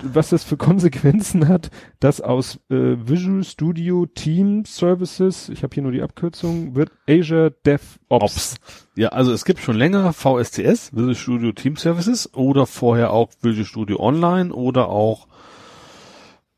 was 0.03 0.29
das 0.29 0.43
für 0.43 0.57
Konsequenzen 0.57 1.47
hat, 1.47 1.71
dass 1.99 2.21
aus 2.21 2.59
äh, 2.69 2.75
Visual 2.75 3.43
Studio 3.43 4.05
Team 4.05 4.63
Services, 4.65 5.49
ich 5.49 5.63
habe 5.63 5.73
hier 5.73 5.83
nur 5.83 5.91
die 5.91 6.03
Abkürzung, 6.03 6.75
wird 6.75 6.91
Azure 7.07 7.55
DevOps. 7.65 7.99
Ops. 8.09 8.55
Ja, 8.95 9.09
also 9.09 9.31
es 9.31 9.43
gibt 9.45 9.59
schon 9.59 9.75
länger 9.75 10.13
VSTS, 10.13 10.93
Visual 10.93 11.15
Studio 11.15 11.51
Team 11.51 11.77
Services, 11.77 12.31
oder 12.35 12.67
vorher 12.67 13.11
auch 13.11 13.29
Visual 13.41 13.65
Studio 13.65 13.99
Online 13.99 14.53
oder 14.53 14.89
auch 14.89 15.27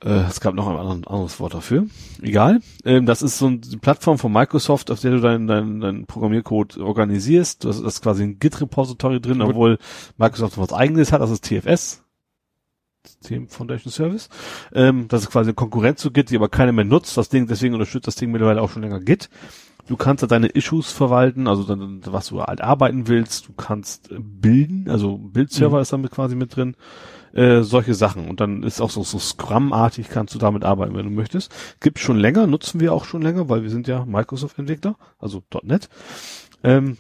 äh, 0.04 0.10
es 0.28 0.40
gab 0.42 0.56
noch 0.56 0.68
ein 0.68 0.78
anderes 1.06 1.40
Wort 1.40 1.54
dafür. 1.54 1.86
Egal. 2.22 2.60
Ähm, 2.86 3.06
das 3.06 3.22
ist 3.22 3.38
so 3.38 3.48
eine 3.48 3.60
Plattform 3.82 4.18
von 4.18 4.32
Microsoft, 4.32 4.90
auf 4.92 5.00
der 5.02 5.12
du 5.12 5.20
deinen 5.22 5.48
dein, 5.48 5.80
dein 5.80 6.06
Programmiercode 6.06 6.78
organisierst. 6.78 7.66
Das 7.66 7.80
ist 7.80 8.02
quasi 8.02 8.24
ein 8.24 8.40
Git-Repository 8.40 9.22
drin, 9.22 9.42
obwohl 9.42 9.78
Microsoft 10.18 10.58
was 10.58 10.74
eigenes 10.74 11.12
hat, 11.12 11.22
das 11.22 11.32
ist 11.32 11.46
TFS. 11.46 12.04
System 13.06 13.48
Foundation 13.48 13.92
Service. 13.92 14.30
Ähm, 14.74 15.08
das 15.08 15.24
ist 15.24 15.32
quasi 15.32 15.50
eine 15.50 15.56
Konkurrenz 15.56 16.02
zu 16.02 16.12
Git, 16.12 16.30
die 16.30 16.36
aber 16.36 16.50
keiner 16.50 16.72
mehr 16.72 16.86
nutzt. 16.86 17.18
Das 17.18 17.30
Ding, 17.30 17.48
deswegen 17.48 17.74
unterstützt 17.74 18.08
das 18.08 18.16
Ding 18.16 18.32
mittlerweile 18.32 18.62
auch 18.62 18.70
schon 18.70 18.84
länger 18.84 19.00
Git. 19.00 19.30
Du 19.88 19.98
kannst 19.98 20.22
da 20.22 20.28
deine 20.28 20.48
Issues 20.48 20.92
verwalten, 20.92 21.48
also 21.48 21.64
dann, 21.64 22.02
was 22.06 22.28
du 22.28 22.42
halt 22.42 22.62
arbeiten 22.62 23.08
willst. 23.08 23.48
Du 23.48 23.54
kannst 23.54 24.12
äh, 24.12 24.20
bilden, 24.20 24.88
also 24.90 25.18
Bildserver 25.18 25.78
Mhm. 25.78 25.82
ist 25.82 25.94
damit 25.94 26.12
quasi 26.12 26.36
mit 26.36 26.56
drin. 26.56 26.76
Äh, 27.34 27.64
solche 27.64 27.94
Sachen. 27.94 28.28
Und 28.28 28.40
dann 28.42 28.64
ist 28.64 28.82
auch 28.82 28.90
so, 28.90 29.04
so 29.04 29.18
Scrum-artig 29.20 30.10
kannst 30.10 30.36
du 30.36 30.40
damit 30.40 30.64
arbeiten, 30.66 30.96
wenn 30.96 31.06
du 31.06 31.12
möchtest. 31.12 31.52
Gibt 31.80 32.00
schon 32.00 32.18
länger, 32.18 32.46
nutzen 32.48 32.80
wir 32.80 32.92
auch 32.94 33.06
schon 33.06 33.22
länger, 33.22 33.48
weil 33.48 33.64
wir 33.64 33.70
sind 33.70 33.88
ja 33.88 34.06
Microsoft-Entwickler, 34.06 34.96
also 35.18 35.42
.NET. 35.64 35.88
Ähm, 36.64 36.98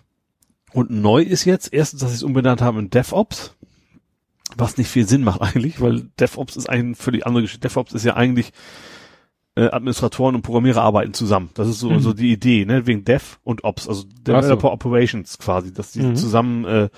und 0.73 0.89
neu 0.89 1.21
ist 1.21 1.43
jetzt 1.45 1.73
erstens, 1.73 1.99
dass 2.01 2.11
sie 2.11 2.15
es 2.15 2.23
umbenannt 2.23 2.61
haben 2.61 2.79
in 2.79 2.89
DevOps, 2.89 3.55
was 4.55 4.77
nicht 4.77 4.87
viel 4.89 5.07
Sinn 5.07 5.23
macht 5.23 5.41
eigentlich, 5.55 5.81
weil 5.81 6.09
DevOps 6.19 6.55
ist 6.55 6.69
eigentlich 6.69 6.97
für 6.97 7.11
die 7.11 7.25
andere 7.25 7.41
Geschichte. 7.43 7.67
DevOps 7.67 7.91
ist 7.93 8.05
ja 8.05 8.15
eigentlich 8.15 8.51
äh, 9.55 9.67
Administratoren 9.69 10.35
und 10.35 10.43
Programmierer 10.43 10.81
arbeiten 10.81 11.13
zusammen. 11.13 11.49
Das 11.55 11.67
ist 11.67 11.79
so, 11.81 11.89
Mhm. 11.89 11.99
so 11.99 12.13
die 12.13 12.31
Idee, 12.31 12.63
ne? 12.63 12.87
Wegen 12.87 13.03
Dev 13.03 13.35
und 13.43 13.65
Ops, 13.65 13.85
also 13.89 14.05
Developer 14.05 14.71
Operations 14.71 15.37
quasi, 15.39 15.73
dass 15.73 15.91
die 15.91 15.99
Mhm. 16.03 16.15
zusammen 16.15 16.63
äh, 16.63 16.89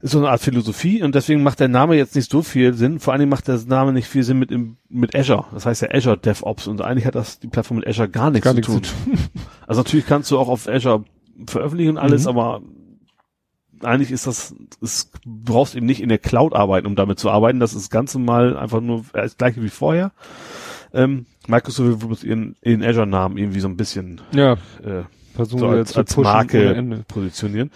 so 0.00 0.18
eine 0.18 0.28
Art 0.30 0.40
Philosophie 0.40 1.02
und 1.02 1.14
deswegen 1.14 1.42
macht 1.42 1.58
der 1.60 1.68
Name 1.68 1.96
jetzt 1.96 2.14
nicht 2.14 2.30
so 2.30 2.42
viel 2.42 2.72
Sinn. 2.74 3.00
Vor 3.00 3.12
allen 3.12 3.20
Dingen 3.20 3.30
macht 3.30 3.48
der 3.48 3.58
Name 3.66 3.92
nicht 3.92 4.06
viel 4.06 4.22
Sinn 4.22 4.38
mit 4.38 4.50
im, 4.52 4.76
mit 4.88 5.16
Azure. 5.16 5.46
Das 5.52 5.66
heißt 5.66 5.82
ja 5.82 5.88
Azure 5.92 6.16
DevOps 6.16 6.68
und 6.68 6.80
eigentlich 6.82 7.04
hat 7.06 7.16
das 7.16 7.40
die 7.40 7.48
Plattform 7.48 7.78
mit 7.78 7.86
Azure 7.88 8.08
gar 8.08 8.30
nichts 8.30 8.44
Gar 8.44 8.54
zu 8.54 8.60
tun. 8.60 8.82
zu 8.84 8.94
tun. 9.04 9.18
Also 9.66 9.80
natürlich 9.82 10.06
kannst 10.06 10.30
du 10.30 10.38
auch 10.38 10.48
auf 10.48 10.66
Azure 10.68 11.04
veröffentlichen 11.46 11.90
und 11.90 11.98
alles, 11.98 12.22
Mhm. 12.24 12.28
aber 12.30 12.62
eigentlich 13.82 14.10
ist 14.10 14.26
das, 14.26 14.54
es 14.80 15.10
du 15.24 15.30
brauchst 15.44 15.74
eben 15.76 15.86
nicht 15.86 16.00
in 16.02 16.08
der 16.08 16.18
Cloud 16.18 16.54
arbeiten, 16.54 16.86
um 16.86 16.96
damit 16.96 17.18
zu 17.18 17.30
arbeiten. 17.30 17.60
Das 17.60 17.72
ist 17.74 17.82
das 17.82 17.90
Ganze 17.90 18.18
mal 18.18 18.56
einfach 18.56 18.80
nur 18.80 19.04
das 19.12 19.36
gleiche 19.36 19.62
wie 19.62 19.68
vorher. 19.68 20.12
Ähm, 20.94 21.26
Microsoft 21.48 22.00
will 22.00 22.08
bloß 22.08 22.24
ihren, 22.24 22.56
ihren 22.62 22.82
Azure-Namen 22.82 23.36
irgendwie 23.36 23.60
so 23.60 23.68
ein 23.68 23.76
bisschen 23.76 24.20
Ja, 24.32 24.54
äh, 24.82 25.02
versuchen 25.34 25.58
so 25.60 25.68
als, 25.68 25.96
als 25.96 26.16
Marke 26.16 27.04
positionieren. 27.08 27.70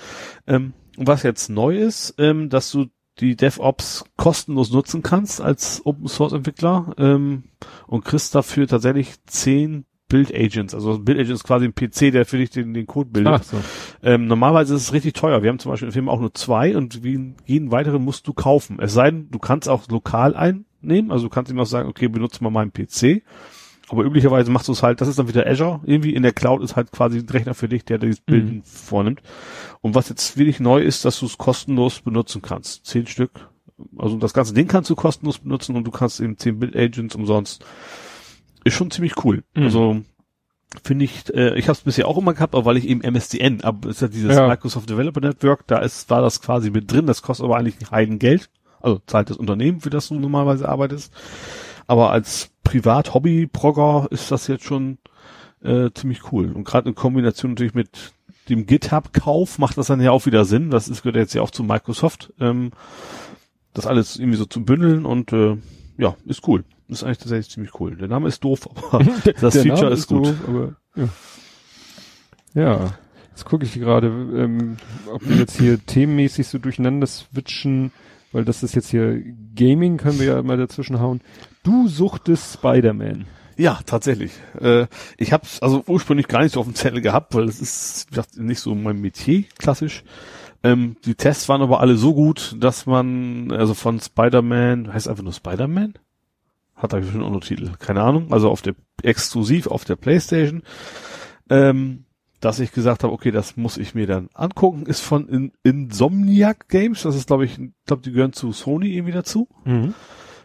Ähm, 0.47 0.73
und 0.97 1.07
was 1.07 1.23
jetzt 1.23 1.49
neu 1.49 1.77
ist, 1.77 2.15
ähm, 2.19 2.49
dass 2.49 2.71
du 2.71 2.87
die 3.21 3.37
DevOps 3.37 4.05
kostenlos 4.17 4.73
nutzen 4.73 5.03
kannst 5.03 5.41
als 5.41 5.85
Open 5.85 6.09
Source 6.09 6.33
Entwickler 6.33 6.95
ähm, 6.99 7.45
und 7.87 8.05
kriegst 8.05 8.35
dafür 8.35 8.67
tatsächlich 8.67 9.23
zehn 9.27 9.85
Build 10.09 10.35
Agents. 10.35 10.75
Also 10.75 10.95
ein 10.95 11.05
Build 11.05 11.19
Agent 11.19 11.35
ist 11.35 11.45
quasi 11.45 11.65
ein 11.65 11.75
PC, 11.75 12.13
der 12.13 12.27
für 12.27 12.37
dich 12.37 12.51
den, 12.51 12.75
den 12.75 12.87
Code 12.87 13.11
bildet. 13.11 13.33
Ach 13.33 13.43
so. 13.43 13.57
Ähm, 14.03 14.27
normalerweise 14.27 14.75
ist 14.75 14.83
es 14.83 14.93
richtig 14.93 15.15
teuer. 15.15 15.43
Wir 15.43 15.49
haben 15.49 15.59
zum 15.59 15.71
Beispiel 15.71 15.89
im 15.89 15.93
Film 15.93 16.09
auch 16.09 16.21
nur 16.21 16.35
zwei 16.35 16.77
und 16.77 17.03
wie 17.03 17.35
jeden 17.47 17.71
weiteren 17.71 18.03
musst 18.03 18.29
du 18.29 18.35
kaufen. 18.35 18.79
Es 18.79 18.93
sei 18.93 19.11
denn, 19.11 19.31
du 19.31 19.39
kannst 19.39 19.69
auch 19.69 19.89
lokal 19.89 20.35
einnehmen. 20.37 21.11
Also 21.11 21.27
du 21.27 21.31
kannst 21.31 21.51
ihm 21.51 21.59
auch 21.59 21.67
sagen, 21.67 21.89
okay, 21.89 22.09
benutze 22.09 22.45
mal 22.45 22.51
meinen 22.51 22.73
PC. 22.73 23.23
Aber 23.93 24.05
üblicherweise 24.05 24.51
machst 24.51 24.69
du 24.69 24.73
es 24.73 24.83
halt, 24.83 25.03
das 25.03 25.09
ist 25.09 25.19
dann 25.19 25.29
wieder 25.29 25.47
Azure. 25.47 25.81
Irgendwie 25.85 26.15
in 26.15 26.23
der 26.23 26.33
Cloud 26.33 26.63
ist 26.63 26.77
halt 26.77 26.93
quasi 26.93 27.19
ein 27.19 27.29
Rechner 27.29 27.53
für 27.53 27.69
dich, 27.69 27.85
der 27.85 27.99
dieses 27.99 28.21
Bilden 28.21 28.57
Mhm. 28.57 28.63
vornimmt. 28.65 29.21
Und 29.83 29.95
was 29.95 30.09
jetzt 30.09 30.39
wirklich 30.39 30.61
neu 30.61 30.81
ist, 30.81 31.05
dass 31.05 31.21
du 31.21 31.27
es 31.27 31.37
kostenlos 31.37 32.01
benutzen 32.01 32.41
kannst. 32.41 32.87
Zehn 32.87 33.07
Stück. 33.07 33.51
Also 33.99 34.17
das 34.17 34.33
ganze 34.33 34.55
Ding 34.55 34.67
kannst 34.67 34.89
du 34.89 34.95
kostenlos 34.95 35.41
benutzen 35.41 35.77
und 35.77 35.85
du 35.85 35.91
kannst 35.91 36.21
eben 36.21 36.39
zehn 36.39 36.59
Build 36.59 36.75
Agents 36.75 37.15
umsonst. 37.15 37.65
Ist 38.65 38.75
schon 38.75 38.91
ziemlich 38.91 39.23
cool. 39.25 39.45
Mhm. 39.55 39.63
Also 39.65 40.01
finde 40.85 41.05
ich, 41.05 41.29
äh, 41.35 41.55
ich 41.59 41.67
habe 41.69 41.77
es 41.77 41.83
bisher 41.83 42.09
auch 42.09 42.17
immer 42.17 42.33
gehabt, 42.33 42.55
aber 42.55 42.65
weil 42.65 42.79
ich 42.79 42.89
eben 42.89 43.03
MSDN, 43.03 43.61
aber 43.63 43.91
ist 43.91 44.01
ja 44.01 44.09
dieses 44.09 44.35
Ja. 44.35 44.49
Microsoft 44.49 44.89
Developer 44.89 45.21
Network, 45.21 45.67
da 45.67 45.79
ist, 45.81 46.09
war 46.09 46.23
das 46.23 46.41
quasi 46.41 46.71
mit 46.71 46.91
drin, 46.91 47.05
das 47.07 47.21
kostet 47.21 47.45
aber 47.45 47.59
eigentlich 47.59 47.77
ein 47.83 47.91
Heidengeld. 47.91 48.49
Also 48.81 49.01
zahlt 49.07 49.29
das 49.29 49.37
Unternehmen, 49.37 49.81
für 49.83 49.91
das 49.91 50.09
du 50.09 50.15
normalerweise 50.15 50.67
arbeitest. 50.69 51.13
Aber 51.93 52.11
als 52.11 52.49
Privat-Hobby-Progger 52.65 54.07
ist 54.11 54.31
das 54.31 54.47
jetzt 54.47 54.65
schon 54.65 54.97
äh, 55.63 55.91
ziemlich 55.93 56.33
cool. 56.33 56.51
Und 56.51 56.65
gerade 56.65 56.89
in 56.89 56.95
Kombination 56.95 57.51
natürlich 57.51 57.75
mit 57.75 58.15
dem 58.49 58.65
GitHub-Kauf 58.65 59.59
macht 59.59 59.77
das 59.77 59.89
dann 59.89 60.01
ja 60.01 60.11
auch 60.11 60.25
wieder 60.25 60.47
Sinn. 60.47 60.71
Das 60.71 60.89
ist, 60.89 61.03
gehört 61.03 61.17
jetzt 61.17 61.35
ja 61.35 61.43
auch 61.43 61.51
zu 61.51 61.65
Microsoft. 61.65 62.33
Ähm, 62.41 62.71
das 63.75 63.87
alles 63.87 64.19
irgendwie 64.19 64.39
so 64.39 64.47
zu 64.47 64.65
bündeln 64.65 65.05
und 65.05 65.35
äh, 65.35 65.59
ja, 65.99 66.17
ist 66.25 66.49
cool. 66.49 66.65
Ist 66.89 67.05
eigentlich 67.05 67.19
tatsächlich 67.19 67.51
ziemlich 67.51 67.79
cool. 67.79 67.95
Der 67.95 68.09
Name 68.09 68.29
ist 68.29 68.43
doof, 68.43 68.71
aber 68.91 69.05
das 69.43 69.53
Feature 69.59 69.83
Name 69.83 69.91
ist 69.91 70.09
gut. 70.09 70.29
So, 70.29 70.35
aber, 70.49 70.77
ja. 70.97 71.09
ja, 72.55 72.95
jetzt 73.33 73.45
gucke 73.45 73.67
ich 73.67 73.75
gerade, 73.75 74.07
ähm, 74.07 74.79
ob 75.13 75.29
wir 75.29 75.37
jetzt 75.37 75.59
hier 75.59 75.79
themenmäßig 75.85 76.49
so 76.49 76.57
durcheinander 76.57 77.07
switchen, 77.07 77.93
weil 78.33 78.45
das 78.45 78.63
ist 78.63 78.75
jetzt 78.75 78.91
hier 78.91 79.23
Gaming, 79.55 79.97
können 79.97 80.19
wir 80.19 80.27
ja 80.27 80.43
mal 80.43 80.57
dazwischen 80.57 81.01
hauen. 81.01 81.21
Du 81.63 81.89
suchtest 81.89 82.55
Spider-Man. 82.55 83.27
Ja, 83.57 83.81
tatsächlich. 83.85 84.33
Äh, 84.61 84.87
ich 85.19 85.33
habe 85.33 85.47
also 85.61 85.85
ursprünglich 85.87 86.29
gar 86.29 86.43
nicht 86.43 86.53
so 86.53 86.61
auf 86.61 86.67
dem 86.67 86.75
Zettel 86.75 87.01
gehabt, 87.01 87.35
weil 87.35 87.45
es 87.45 87.61
ist 87.61 88.07
wie 88.09 88.17
gesagt, 88.17 88.39
nicht 88.39 88.61
so 88.61 88.75
mein 88.75 89.01
Metier, 89.01 89.45
klassisch. 89.59 90.05
Ähm, 90.65 90.97
die 91.05 91.15
Tests 91.15 91.49
waren 91.49 91.63
aber 91.63 91.81
alle 91.81 91.97
so 91.97 92.15
gut, 92.15 92.57
dass 92.59 92.87
man, 92.87 93.51
also 93.53 93.75
von 93.75 94.01
Spider-Man, 94.01 94.93
heißt 94.93 95.09
einfach 95.09 95.23
nur 95.23 95.33
Spider-Man? 95.33 95.95
Hat 96.77 96.93
da 96.93 96.99
bestimmt 96.99 97.25
auch 97.25 97.31
noch 97.31 97.45
Titel, 97.45 97.71
keine 97.79 98.03
Ahnung. 98.03 98.33
Also 98.33 98.51
auf 98.51 98.63
der, 98.63 98.75
exklusiv 99.03 99.67
auf 99.67 99.85
der 99.85 99.97
Playstation. 99.97 100.63
Ähm, 101.51 102.05
dass 102.43 102.59
ich 102.59 102.73
gesagt 102.73 103.05
habe, 103.05 103.13
okay, 103.13 103.31
das 103.31 103.57
muss 103.57 103.79
ich 103.79 103.95
mir 103.95 104.07
dann 104.07 104.29
angucken, 104.35 104.85
ist 104.85 105.01
von 105.01 105.29
In 105.29 105.53
Insomniac 105.63 106.69
Games. 106.69 107.03
Das 107.03 107.15
ist, 107.15 107.29
glaube 107.29 107.45
ich, 107.45 107.59
glaube, 107.87 108.03
die 108.03 108.11
gehören 108.13 108.33
zu 108.33 108.53
Sony 108.53 108.89
irgendwie 108.95 109.13
dazu. 109.13 109.49
Mhm. 109.65 109.95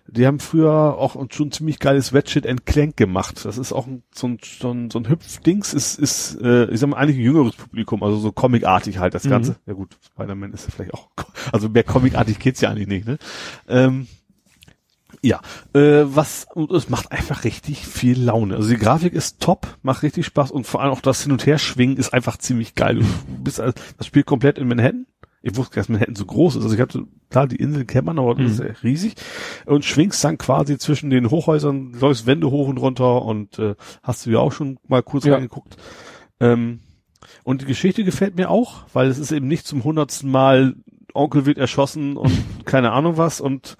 Die 0.09 0.25
haben 0.25 0.39
früher 0.39 0.97
auch 0.97 1.17
schon 1.31 1.51
ziemlich 1.51 1.79
geiles 1.79 2.13
Ratchet 2.13 2.47
and 2.47 2.65
Clank 2.65 2.95
gemacht. 2.95 3.43
Das 3.43 3.57
ist 3.57 3.73
auch 3.73 3.87
so 4.13 4.27
ein, 4.27 4.37
so 4.41 4.71
ein, 4.71 4.89
so 4.89 4.99
ein 4.99 5.09
Hüpfdings, 5.09 5.73
ist, 5.73 5.99
ist, 5.99 6.39
äh, 6.39 6.65
ich 6.71 6.79
sag 6.79 6.87
mal, 6.89 6.97
eigentlich 6.97 7.17
ein 7.17 7.23
jüngeres 7.23 7.55
Publikum, 7.55 8.03
also 8.03 8.17
so 8.17 8.31
comicartig 8.31 8.99
halt 8.99 9.15
das 9.15 9.25
Mhm. 9.25 9.29
Ganze. 9.31 9.55
Ja 9.65 9.73
gut, 9.73 9.97
Spider-Man 10.05 10.53
ist 10.53 10.65
ja 10.67 10.73
vielleicht 10.73 10.93
auch, 10.93 11.09
also 11.51 11.67
mehr 11.67 11.83
comicartig 11.83 12.39
geht's 12.39 12.61
ja 12.61 12.69
eigentlich 12.69 12.87
nicht, 12.87 13.05
ne? 13.07 13.17
Ähm, 13.67 14.07
ja, 15.21 15.39
äh, 15.73 16.03
was, 16.05 16.45
und 16.53 16.71
es 16.71 16.89
macht 16.89 17.11
einfach 17.11 17.43
richtig 17.43 17.85
viel 17.85 18.21
Laune. 18.21 18.55
Also 18.55 18.69
die 18.69 18.77
Grafik 18.77 19.13
ist 19.13 19.39
top, 19.41 19.77
macht 19.81 20.03
richtig 20.03 20.25
Spaß 20.25 20.51
und 20.51 20.65
vor 20.67 20.81
allem 20.81 20.91
auch 20.91 21.01
das 21.01 21.23
Hin- 21.23 21.31
und 21.31 21.45
Herschwingen 21.45 21.97
ist 21.97 22.13
einfach 22.13 22.37
ziemlich 22.37 22.75
geil. 22.75 22.99
Du 22.99 23.05
bist, 23.43 23.59
also, 23.59 23.73
das 23.97 24.07
spielt 24.07 24.25
komplett 24.25 24.57
in 24.57 24.67
Manhattan. 24.67 25.07
Ich 25.43 25.55
wusste 25.55 25.75
gar 25.75 25.81
nicht, 25.81 25.89
dass 25.89 25.93
Manhattan 25.93 26.15
so 26.15 26.25
groß 26.25 26.55
ist. 26.57 26.63
Also 26.63 26.75
ich 26.75 26.81
hatte, 26.81 27.05
klar, 27.29 27.47
die 27.47 27.55
Insel 27.55 27.85
kennt 27.85 28.05
man, 28.05 28.19
aber 28.19 28.35
das 28.35 28.51
ist 28.53 28.59
Mhm. 28.59 28.65
ja 28.67 28.73
riesig. 28.83 29.15
Und 29.65 29.85
schwingst 29.85 30.23
dann 30.23 30.37
quasi 30.37 30.77
zwischen 30.77 31.09
den 31.09 31.29
Hochhäusern, 31.29 31.93
läufst 31.99 32.25
Wände 32.25 32.49
hoch 32.51 32.67
und 32.67 32.77
runter 32.77 33.21
und 33.23 33.57
äh, 33.59 33.75
hast 34.03 34.25
du 34.25 34.31
ja 34.31 34.39
auch 34.39 34.51
schon 34.51 34.77
mal 34.87 35.03
kurz 35.03 35.25
Ja. 35.25 35.35
reingeguckt. 35.35 35.77
Ähm, 36.39 36.79
und 37.43 37.61
die 37.61 37.65
Geschichte 37.65 38.03
gefällt 38.03 38.35
mir 38.35 38.49
auch, 38.49 38.85
weil 38.93 39.07
es 39.07 39.19
ist 39.19 39.31
eben 39.31 39.47
nicht 39.47 39.65
zum 39.65 39.83
hundertsten 39.83 40.29
Mal 40.29 40.75
Onkel 41.13 41.45
wird 41.45 41.57
erschossen 41.57 42.17
und 42.17 42.31
keine 42.65 42.91
Ahnung 42.91 43.17
was 43.17 43.39
und 43.41 43.77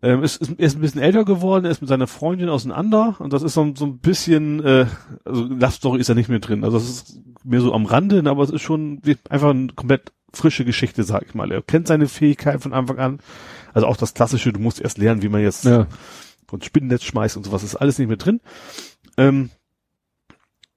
Ähm, 0.00 0.22
ist, 0.22 0.36
ist, 0.40 0.50
er 0.58 0.66
ist 0.66 0.76
ein 0.76 0.80
bisschen 0.80 1.00
älter 1.00 1.24
geworden, 1.24 1.64
er 1.64 1.72
ist 1.72 1.80
mit 1.80 1.88
seiner 1.88 2.06
Freundin 2.06 2.48
auseinander 2.48 3.16
und 3.18 3.32
das 3.32 3.42
ist 3.42 3.54
so, 3.54 3.72
so 3.76 3.86
ein 3.86 3.98
bisschen, 3.98 4.64
äh, 4.64 4.86
also 5.24 5.42
Love 5.44 5.72
Story 5.72 6.00
ist 6.00 6.08
ja 6.08 6.14
nicht 6.14 6.28
mehr 6.28 6.38
drin. 6.38 6.62
Also 6.62 6.78
das 6.78 6.88
ist 6.88 7.20
mehr 7.44 7.60
so 7.60 7.72
am 7.74 7.84
Rande, 7.84 8.22
aber 8.30 8.44
es 8.44 8.50
ist 8.50 8.62
schon 8.62 9.02
einfach 9.28 9.50
eine 9.50 9.68
komplett 9.74 10.12
frische 10.32 10.64
Geschichte, 10.64 11.02
sag 11.02 11.24
ich 11.26 11.34
mal. 11.34 11.50
Er 11.50 11.62
kennt 11.62 11.88
seine 11.88 12.06
Fähigkeit 12.06 12.62
von 12.62 12.72
Anfang 12.72 12.98
an. 12.98 13.18
Also 13.74 13.86
auch 13.88 13.96
das 13.96 14.14
Klassische, 14.14 14.52
du 14.52 14.60
musst 14.60 14.80
erst 14.80 14.98
lernen, 14.98 15.22
wie 15.22 15.28
man 15.28 15.42
jetzt 15.42 15.64
Ja. 15.64 15.86
von 16.46 16.62
Spinnennetz 16.62 17.02
schmeißt 17.02 17.36
und 17.36 17.44
sowas, 17.44 17.64
ist 17.64 17.76
alles 17.76 17.98
nicht 17.98 18.08
mehr 18.08 18.16
drin. 18.18 18.40
Ähm, 19.16 19.50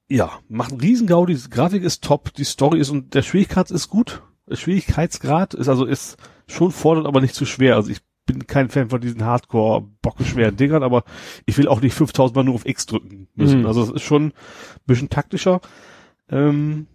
ja, 0.10 0.40
macht 0.50 0.72
einen 0.72 0.82
Riesengaudi, 0.82 1.36
die 1.36 1.50
Grafik 1.50 1.84
ist 1.84 2.04
top, 2.04 2.34
die 2.34 2.44
Story 2.44 2.80
ist 2.80 2.90
und 2.90 3.14
der 3.14 3.22
Schwierigkeitsgrad 3.22 3.72
ist 3.72 3.88
gut. 3.90 4.24
Der 4.50 4.56
Schwierigkeitsgrad 4.56 5.54
ist 5.54 5.70
also 5.70 5.86
ist 5.86 6.18
schon 6.48 6.72
fordernd, 6.72 7.08
aber 7.08 7.22
nicht 7.22 7.36
zu 7.36 7.46
schwer. 7.46 7.76
Also 7.76 7.92
ich 7.92 8.00
bin 8.26 8.48
kein 8.48 8.70
Fan 8.70 8.90
von 8.90 9.02
diesen 9.02 9.26
Hardcore 9.26 9.88
bockenschweren 10.02 10.56
Dingern, 10.56 10.84
aber 10.84 11.04
ich 11.46 11.58
will 11.58 11.68
auch 11.68 11.82
nicht 11.82 11.94
5000 11.94 12.36
Mal 12.36 12.44
nur 12.44 12.56
auf 12.56 12.66
X 12.66 12.86
drücken 12.86 13.28
müssen. 13.36 13.62
Mhm. 13.62 13.66
Also 13.66 13.84
es 13.84 13.90
ist 13.90 14.04
schon 14.04 14.28
ein 14.28 14.34
bisschen 14.86 15.10
taktischer. 15.10 15.62
Ähm, 16.30 16.88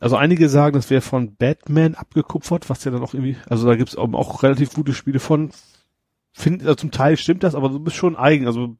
also 0.00 0.16
einige 0.16 0.48
sagen, 0.48 0.74
das 0.76 0.90
wäre 0.90 1.00
von 1.00 1.34
Batman 1.34 1.94
abgekupfert, 1.94 2.70
was 2.70 2.84
ja 2.84 2.92
dann 2.92 3.02
auch 3.02 3.14
irgendwie, 3.14 3.36
also 3.48 3.66
da 3.66 3.74
gibt's 3.74 3.96
auch, 3.96 4.12
auch 4.12 4.42
relativ 4.42 4.72
gute 4.72 4.94
Spiele 4.94 5.20
von. 5.20 5.50
Find, 6.32 6.62
also 6.62 6.76
zum 6.76 6.92
Teil 6.92 7.16
stimmt 7.16 7.42
das, 7.42 7.56
aber 7.56 7.68
du 7.68 7.80
bist 7.80 7.96
schon 7.96 8.14
eigen. 8.14 8.46
Also 8.46 8.76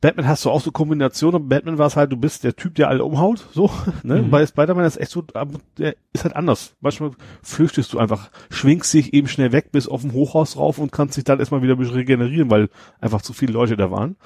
Batman 0.00 0.26
hast 0.26 0.44
du 0.44 0.50
auch 0.50 0.60
so 0.60 0.70
Kombinationen, 0.70 1.48
Batman 1.48 1.78
war 1.78 1.86
es 1.86 1.96
halt, 1.96 2.12
du 2.12 2.16
bist 2.16 2.44
der 2.44 2.54
Typ, 2.54 2.74
der 2.74 2.88
alle 2.88 3.04
umhaut, 3.04 3.46
so, 3.52 3.70
ne? 4.02 4.22
Mhm. 4.22 4.30
Bei 4.30 4.46
Spider-Man 4.46 4.84
ist 4.84 4.98
echt 4.98 5.10
so, 5.10 5.24
aber 5.34 5.58
der 5.78 5.96
ist 6.12 6.24
halt 6.24 6.36
anders. 6.36 6.74
Manchmal 6.80 7.12
flüchtest 7.42 7.92
du 7.92 7.98
einfach, 7.98 8.30
schwingst 8.50 8.92
dich 8.92 9.14
eben 9.14 9.28
schnell 9.28 9.52
weg 9.52 9.72
bis 9.72 9.88
auf 9.88 10.02
dem 10.02 10.12
Hochhaus 10.12 10.56
rauf 10.56 10.78
und 10.78 10.92
kannst 10.92 11.16
dich 11.16 11.24
dann 11.24 11.40
erstmal 11.40 11.62
wieder 11.62 11.74
ein 11.74 11.78
bisschen 11.78 11.94
regenerieren, 11.94 12.50
weil 12.50 12.68
einfach 13.00 13.22
zu 13.22 13.32
viele 13.32 13.52
Leute 13.52 13.76
da 13.76 13.90
waren. 13.90 14.16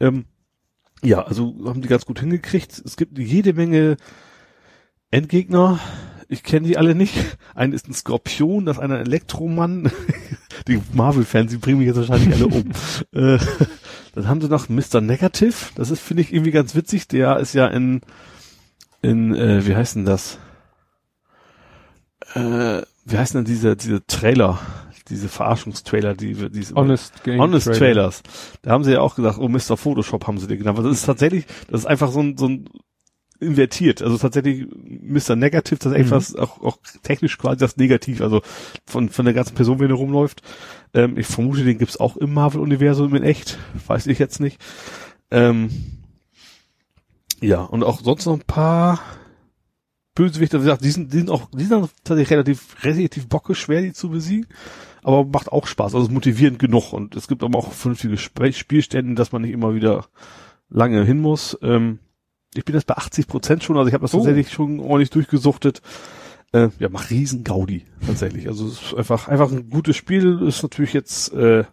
Ähm, 0.00 0.26
ja, 1.02 1.22
also 1.22 1.54
haben 1.64 1.82
die 1.82 1.88
ganz 1.88 2.06
gut 2.06 2.20
hingekriegt. 2.20 2.82
Es 2.84 2.96
gibt 2.96 3.18
jede 3.18 3.52
Menge 3.52 3.96
Endgegner. 5.10 5.78
Ich 6.28 6.42
kenne 6.42 6.66
die 6.68 6.76
alle 6.76 6.94
nicht. 6.94 7.14
Ein 7.54 7.72
ist 7.72 7.88
ein 7.88 7.94
Skorpion, 7.94 8.66
das 8.66 8.76
ist 8.76 8.82
ein 8.82 8.90
Elektromann. 8.90 9.90
Die 10.66 10.82
Marvel-Fans, 10.92 11.50
die 11.52 11.56
bringen 11.56 11.78
mich 11.78 11.86
jetzt 11.86 11.96
wahrscheinlich 11.96 12.34
alle 12.34 12.46
um. 12.48 12.70
äh, 13.12 13.38
dann 14.14 14.28
haben 14.28 14.40
sie 14.40 14.48
noch 14.48 14.68
Mr. 14.68 15.00
Negative. 15.00 15.54
Das 15.76 15.90
ist, 15.90 16.00
finde 16.02 16.22
ich, 16.22 16.32
irgendwie 16.32 16.50
ganz 16.50 16.74
witzig. 16.74 17.06
Der 17.08 17.38
ist 17.38 17.54
ja 17.54 17.68
in, 17.68 18.00
in, 19.00 19.34
äh, 19.34 19.64
wie 19.66 19.76
heißt 19.76 19.94
denn 19.96 20.04
das? 20.04 20.38
Äh, 22.34 22.82
wie 23.04 23.16
heißt 23.18 23.34
denn 23.34 23.44
diese, 23.44 23.76
diese 23.76 24.04
Trailer? 24.06 24.58
Diese 25.08 25.28
Verarschungstrailer, 25.28 26.14
die, 26.14 26.38
wir- 26.38 26.50
die 26.50 26.66
Honest 26.74 27.24
Game 27.24 27.40
Honest 27.40 27.66
Trailer. 27.66 27.78
Trailers. 27.78 28.22
Da 28.60 28.72
haben 28.72 28.84
sie 28.84 28.92
ja 28.92 29.00
auch 29.00 29.14
gesagt, 29.14 29.38
oh 29.38 29.48
Mr. 29.48 29.76
Photoshop 29.78 30.26
haben 30.26 30.38
sie 30.38 30.46
den 30.48 30.58
genannt. 30.58 30.76
Also 30.78 30.90
das 30.90 30.98
ist 30.98 31.06
tatsächlich, 31.06 31.46
das 31.70 31.80
ist 31.82 31.86
einfach 31.86 32.10
so 32.10 32.20
ein, 32.20 32.36
so 32.36 32.46
ein 32.48 32.68
invertiert. 33.40 34.02
Also 34.02 34.18
tatsächlich 34.18 34.66
Mr. 34.84 35.36
Negative, 35.36 35.78
das 35.78 35.92
ist 35.92 35.98
Mhm. 35.98 36.04
etwas 36.04 36.34
auch, 36.36 36.60
auch 36.62 36.78
technisch 37.02 37.38
quasi 37.38 37.58
das 37.58 37.76
Negativ, 37.76 38.20
also 38.20 38.42
von, 38.86 39.08
von 39.08 39.24
der 39.24 39.34
ganzen 39.34 39.54
Person, 39.54 39.78
wenn 39.78 39.90
er 39.90 39.96
rumläuft. 39.96 40.42
Ähm, 40.94 41.16
ich 41.18 41.26
vermute, 41.26 41.64
den 41.64 41.78
gibt's 41.78 41.98
auch 42.00 42.16
im 42.16 42.34
Marvel-Universum 42.34 43.14
in 43.14 43.22
echt. 43.22 43.58
Weiß 43.86 44.06
ich 44.06 44.18
jetzt 44.18 44.40
nicht. 44.40 44.60
Ähm, 45.30 45.70
ja, 47.40 47.60
und 47.62 47.84
auch 47.84 48.00
sonst 48.00 48.26
noch 48.26 48.34
ein 48.34 48.44
paar 48.46 49.00
Bösewichte, 50.14 50.58
wie 50.58 50.64
gesagt, 50.64 50.84
die 50.84 50.90
sind, 50.90 51.12
die 51.12 51.18
sind 51.18 51.30
auch, 51.30 51.48
die 51.52 51.64
sind 51.64 51.88
tatsächlich 52.02 52.30
relativ, 52.32 52.76
relativ 52.82 53.28
bockeschwer, 53.28 53.82
die 53.82 53.92
zu 53.92 54.10
besiegen. 54.10 54.46
Aber 55.04 55.24
macht 55.24 55.52
auch 55.52 55.68
Spaß, 55.68 55.94
also 55.94 56.06
ist 56.06 56.12
motivierend 56.12 56.58
genug. 56.58 56.92
Und 56.92 57.14
es 57.14 57.28
gibt 57.28 57.44
aber 57.44 57.56
auch 57.56 57.72
vernünftige 57.72 58.14
Sp 58.18 58.50
Spielstände, 58.50 59.14
dass 59.14 59.30
man 59.30 59.42
nicht 59.42 59.52
immer 59.52 59.74
wieder 59.74 60.06
lange 60.68 61.04
hin 61.04 61.20
muss. 61.20 61.56
Ähm, 61.62 62.00
ich 62.58 62.64
bin 62.64 62.74
jetzt 62.74 62.86
bei 62.86 62.94
80 62.94 63.26
Prozent 63.26 63.62
schon, 63.64 63.76
also 63.76 63.88
ich 63.88 63.94
habe 63.94 64.02
das 64.02 64.12
Oh. 64.14 64.18
tatsächlich 64.18 64.50
schon 64.52 64.80
ordentlich 64.80 65.10
durchgesuchtet. 65.10 65.80
Äh, 66.52 66.68
ja, 66.78 66.88
macht 66.88 67.10
riesen 67.10 67.44
Gaudi, 67.44 67.84
tatsächlich. 68.06 68.48
Also 68.48 68.66
es 68.66 68.82
ist 68.82 68.94
einfach, 68.94 69.28
einfach 69.28 69.50
ein 69.52 69.68
gutes 69.68 69.96
Spiel, 69.96 70.40
ist 70.46 70.62
natürlich 70.62 70.94
jetzt 70.94 71.32
äh, 71.34 71.64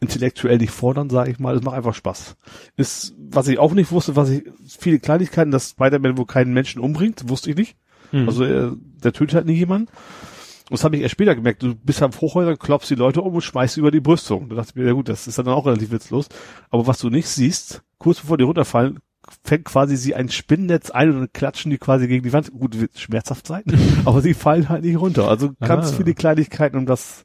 intellektuell 0.00 0.58
nicht 0.58 0.70
fordern, 0.72 1.10
sage 1.10 1.30
ich 1.30 1.38
mal. 1.38 1.54
Es 1.56 1.62
macht 1.62 1.76
einfach 1.76 1.94
Spaß. 1.94 2.36
Ist, 2.76 3.14
was 3.18 3.48
ich 3.48 3.58
auch 3.58 3.72
nicht 3.74 3.92
wusste, 3.92 4.16
was 4.16 4.30
ich, 4.30 4.44
viele 4.78 4.98
Kleinigkeiten, 4.98 5.50
dass 5.50 5.70
Spider-Man 5.70 6.16
wohl 6.18 6.26
keinen 6.26 6.52
Menschen 6.54 6.80
umbringt, 6.80 7.28
wusste 7.28 7.50
ich 7.50 7.56
nicht. 7.56 7.76
Mhm. 8.12 8.28
Also 8.28 8.44
er, 8.44 8.74
der 9.02 9.12
tötet 9.12 9.34
halt 9.34 9.46
nie 9.46 9.54
jemanden. 9.54 9.88
Und 9.90 10.72
das 10.78 10.84
habe 10.84 10.96
ich 10.96 11.02
erst 11.02 11.12
später 11.12 11.34
gemerkt. 11.34 11.62
Du 11.62 11.74
bist 11.74 12.02
am 12.02 12.10
Hochhäuser, 12.18 12.56
klopfst 12.56 12.88
die 12.88 12.94
Leute 12.94 13.20
um 13.20 13.34
und 13.34 13.42
schmeißt 13.42 13.74
sie 13.74 13.80
über 13.80 13.90
die 13.90 14.00
Brüstung. 14.00 14.48
Da 14.48 14.56
dachte 14.56 14.70
ich 14.70 14.76
mir, 14.76 14.86
ja 14.86 14.92
gut, 14.94 15.10
das 15.10 15.26
ist 15.26 15.36
dann 15.38 15.48
auch 15.48 15.66
relativ 15.66 15.90
witzlos. 15.90 16.28
Aber 16.70 16.86
was 16.86 16.98
du 16.98 17.10
nicht 17.10 17.28
siehst, 17.28 17.82
kurz 17.98 18.20
bevor 18.20 18.38
die 18.38 18.44
runterfallen, 18.44 19.00
fängt 19.44 19.64
quasi 19.66 19.96
sie 19.96 20.14
ein 20.14 20.28
Spinnennetz 20.28 20.90
ein 20.90 21.10
und 21.10 21.18
dann 21.20 21.32
klatschen 21.32 21.70
die 21.70 21.78
quasi 21.78 22.06
gegen 22.08 22.22
die 22.22 22.32
Wand. 22.32 22.52
Gut, 22.52 22.80
wird 22.80 22.98
schmerzhaft 22.98 23.46
sein, 23.46 23.62
aber 24.04 24.20
sie 24.20 24.34
fallen 24.34 24.68
halt 24.68 24.84
nicht 24.84 24.98
runter. 24.98 25.28
Also 25.28 25.52
ganz 25.60 25.92
Ah. 25.92 25.96
viele 25.96 26.14
Kleinigkeiten, 26.14 26.76
um 26.76 26.86
das, 26.86 27.24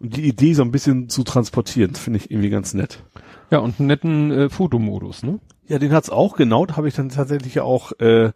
um 0.00 0.10
die 0.10 0.22
Idee 0.26 0.54
so 0.54 0.62
ein 0.62 0.70
bisschen 0.72 1.08
zu 1.08 1.22
transportieren. 1.24 1.92
Das 1.92 2.00
finde 2.00 2.18
ich 2.18 2.30
irgendwie 2.30 2.50
ganz 2.50 2.74
nett. 2.74 3.02
Ja, 3.50 3.58
und 3.58 3.78
einen 3.78 3.86
netten 3.88 4.30
äh, 4.32 4.48
Fotomodus, 4.48 5.22
ne? 5.22 5.38
Ja, 5.68 5.78
den 5.78 5.92
hat's 5.92 6.10
auch, 6.10 6.36
genau. 6.36 6.66
Da 6.66 6.76
habe 6.76 6.88
ich 6.88 6.94
dann 6.94 7.08
tatsächlich 7.08 7.60
auch, 7.60 7.92
äh, 8.00 8.32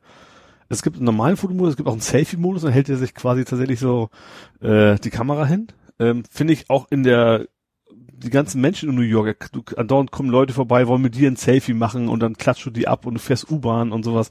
es 0.69 0.83
gibt 0.83 0.97
einen 0.97 1.05
normalen 1.05 1.37
Fotomodus, 1.37 1.71
es 1.73 1.77
gibt 1.77 1.89
auch 1.89 1.93
einen 1.93 2.01
Selfie-Modus, 2.01 2.63
dann 2.63 2.73
hält 2.73 2.89
er 2.89 2.97
sich 2.97 3.15
quasi 3.15 3.45
tatsächlich 3.45 3.81
so 3.81 4.11
äh, 4.61 4.97
die 5.01 5.11
Kamera 5.11 5.45
hin. 5.47 5.69
Ähm, 5.99 6.23
Finde 6.31 6.53
ich 6.53 6.71
auch 6.71 6.87
in 6.91 7.03
der, 7.03 7.47
die 8.23 8.31
ganzen 8.31 8.61
Menschen 8.61 8.89
in 8.91 8.95
New 8.95 9.03
York, 9.03 9.51
du, 9.53 9.63
andauernd 9.77 10.11
kommen 10.11 10.29
Leute 10.31 10.53
vorbei, 10.55 10.87
wollen 10.87 11.03
mit 11.03 11.15
dir 11.15 11.31
ein 11.31 11.37
Selfie 11.37 11.75
machen 11.75 12.09
und 12.09 12.21
dann 12.21 12.37
klatscht 12.37 12.67
du 12.67 12.71
die 12.71 12.87
ab 12.89 13.07
und 13.07 13.15
du 13.15 13.21
fährst 13.21 13.51
U-Bahn 13.51 13.93
und 13.93 14.05
sowas. 14.05 14.31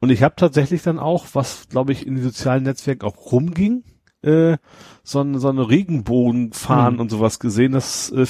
Und 0.00 0.10
ich 0.10 0.22
habe 0.22 0.34
tatsächlich 0.36 0.82
dann 0.82 0.98
auch, 0.98 1.26
was 1.32 1.68
glaube 1.68 1.92
ich 1.92 2.06
in 2.06 2.14
den 2.16 2.24
sozialen 2.24 2.64
Netzwerken 2.64 3.06
auch 3.06 3.32
rumging, 3.32 3.84
äh, 4.22 4.56
so, 5.02 5.20
ein, 5.20 5.38
so 5.38 5.48
eine 5.48 5.68
Regenbogenfahnen 5.68 6.94
Mhm. 6.94 7.00
und 7.00 7.10
sowas 7.10 7.38
gesehen. 7.38 7.72
Das 7.72 8.10
äh, 8.12 8.26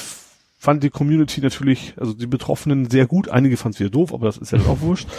fand 0.57 0.83
die 0.83 0.89
Community 0.89 1.41
natürlich, 1.41 1.93
also 1.97 2.13
die 2.13 2.27
Betroffenen 2.27 2.89
sehr 2.89 3.07
gut. 3.07 3.29
Einige 3.29 3.57
fanden 3.57 3.75
es 3.75 3.79
wieder 3.79 3.89
doof, 3.89 4.13
aber 4.13 4.25
das 4.25 4.37
ist 4.37 4.51
ja 4.51 4.59
auch 4.59 4.81
wurscht. 4.81 5.07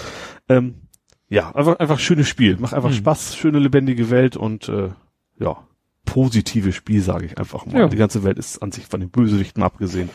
Ähm, 0.48 0.82
ja, 1.28 1.50
einfach, 1.56 1.80
einfach 1.80 1.98
schönes 1.98 2.28
Spiel. 2.28 2.56
Macht 2.58 2.72
einfach 2.72 2.90
Mhm. 2.90 2.94
Spaß, 2.94 3.36
schöne 3.36 3.58
lebendige 3.58 4.10
Welt 4.10 4.36
und 4.36 4.68
äh, 4.68 4.90
ja, 5.40 5.56
positives 6.06 6.74
Spiel, 6.74 7.02
sage 7.02 7.26
ich 7.26 7.38
einfach 7.38 7.66
mal. 7.66 7.80
Ja. 7.80 7.88
Die 7.88 7.96
ganze 7.98 8.24
Welt 8.24 8.38
ist 8.38 8.62
an 8.62 8.72
sich 8.72 8.86
von 8.86 9.00
den 9.00 9.10
Bösewichten 9.10 9.62
abgesehen 9.62 10.08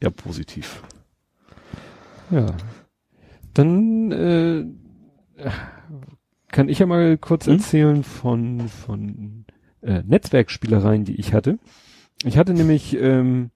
eher 0.00 0.10
positiv. 0.10 0.82
Ja. 2.30 2.54
Dann 3.54 4.12
äh, 4.12 4.66
kann 6.48 6.68
ich 6.68 6.80
ja 6.80 6.86
mal 6.86 7.16
kurz 7.16 7.46
Hm? 7.46 7.54
erzählen 7.54 8.04
von, 8.04 8.68
von 8.68 9.46
äh, 9.80 10.02
Netzwerkspielereien, 10.06 11.04
die 11.04 11.14
ich 11.18 11.32
hatte. 11.32 11.58
Ich 12.24 12.36
hatte 12.36 12.52
nämlich 12.52 12.94
ähm, 13.00 13.50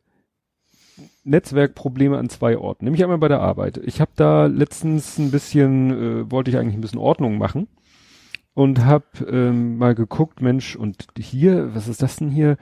Netzwerkprobleme 1.24 2.16
an 2.16 2.28
zwei 2.28 2.56
Orten. 2.56 2.84
Nämlich 2.84 3.02
einmal 3.02 3.18
bei 3.18 3.28
der 3.28 3.40
Arbeit. 3.40 3.78
Ich 3.84 4.00
habe 4.00 4.12
da 4.16 4.46
letztens 4.46 5.18
ein 5.18 5.30
bisschen, 5.30 5.90
äh, 5.90 6.30
wollte 6.30 6.50
ich 6.50 6.56
eigentlich 6.56 6.74
ein 6.76 6.80
bisschen 6.80 6.98
Ordnung 6.98 7.38
machen 7.38 7.68
und 8.54 8.84
habe 8.84 9.04
ähm, 9.30 9.78
mal 9.78 9.94
geguckt, 9.94 10.40
Mensch, 10.42 10.76
und 10.76 11.06
hier, 11.18 11.74
was 11.74 11.88
ist 11.88 12.02
das 12.02 12.16
denn 12.16 12.30
hier? 12.30 12.56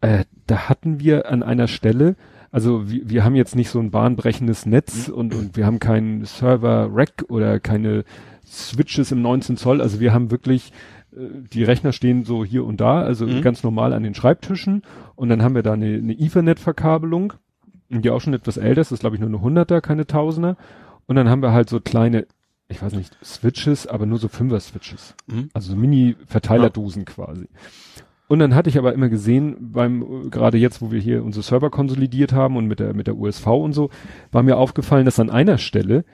Äh, 0.00 0.24
da 0.46 0.68
hatten 0.68 1.00
wir 1.00 1.30
an 1.30 1.42
einer 1.42 1.68
Stelle, 1.68 2.16
also 2.50 2.90
wir, 2.90 3.10
wir 3.10 3.24
haben 3.24 3.34
jetzt 3.34 3.56
nicht 3.56 3.68
so 3.68 3.78
ein 3.78 3.90
bahnbrechendes 3.90 4.64
Netz 4.64 5.08
und, 5.08 5.34
und 5.34 5.56
wir 5.56 5.66
haben 5.66 5.80
keinen 5.80 6.24
Server-Rack 6.24 7.26
oder 7.28 7.60
keine 7.60 8.04
Switches 8.46 9.12
im 9.12 9.20
19 9.20 9.56
Zoll. 9.58 9.82
Also 9.82 10.00
wir 10.00 10.14
haben 10.14 10.30
wirklich, 10.30 10.72
äh, 11.12 11.18
die 11.52 11.64
Rechner 11.64 11.92
stehen 11.92 12.24
so 12.24 12.44
hier 12.44 12.64
und 12.64 12.80
da, 12.80 13.02
also 13.02 13.26
Mhm. 13.26 13.42
ganz 13.42 13.62
normal 13.62 13.92
an 13.92 14.02
den 14.02 14.14
Schreibtischen. 14.14 14.82
Und 15.14 15.28
dann 15.28 15.42
haben 15.42 15.54
wir 15.54 15.62
da 15.62 15.74
eine, 15.74 15.96
eine 15.96 16.14
Ethernet-Verkabelung, 16.14 17.34
die 17.90 18.08
auch 18.10 18.20
schon 18.20 18.34
etwas 18.34 18.56
älter 18.56 18.80
ist, 18.80 18.90
das 18.92 18.96
ist 18.96 19.00
glaube 19.00 19.16
ich 19.16 19.20
nur 19.20 19.28
eine 19.28 19.38
100er, 19.38 19.80
keine 19.82 20.06
Tausender. 20.06 20.56
Und 21.06 21.16
dann 21.16 21.28
haben 21.28 21.42
wir 21.42 21.52
halt 21.52 21.68
so 21.68 21.80
kleine, 21.80 22.26
ich 22.68 22.82
weiß 22.82 22.92
nicht, 22.92 23.16
Switches, 23.24 23.86
aber 23.86 24.06
nur 24.06 24.18
so 24.18 24.28
Fünfer-Switches. 24.28 25.14
Mhm. 25.26 25.48
Also 25.54 25.70
so 25.72 25.76
Mini-Verteilerdosen 25.76 27.04
quasi. 27.04 27.48
Und 28.28 28.40
dann 28.40 28.54
hatte 28.54 28.68
ich 28.68 28.76
aber 28.76 28.92
immer 28.92 29.08
gesehen, 29.08 29.56
beim, 29.72 30.30
gerade 30.30 30.58
jetzt, 30.58 30.82
wo 30.82 30.90
wir 30.90 31.00
hier 31.00 31.24
unsere 31.24 31.42
Server 31.42 31.70
konsolidiert 31.70 32.32
haben 32.34 32.56
und 32.56 32.66
mit 32.66 32.78
der, 32.78 32.92
mit 32.92 33.06
der 33.06 33.16
USV 33.16 33.46
und 33.46 33.72
so, 33.72 33.88
war 34.32 34.42
mir 34.42 34.58
aufgefallen, 34.58 35.06
dass 35.06 35.18
an 35.18 35.30
einer 35.30 35.56
Stelle, 35.56 36.04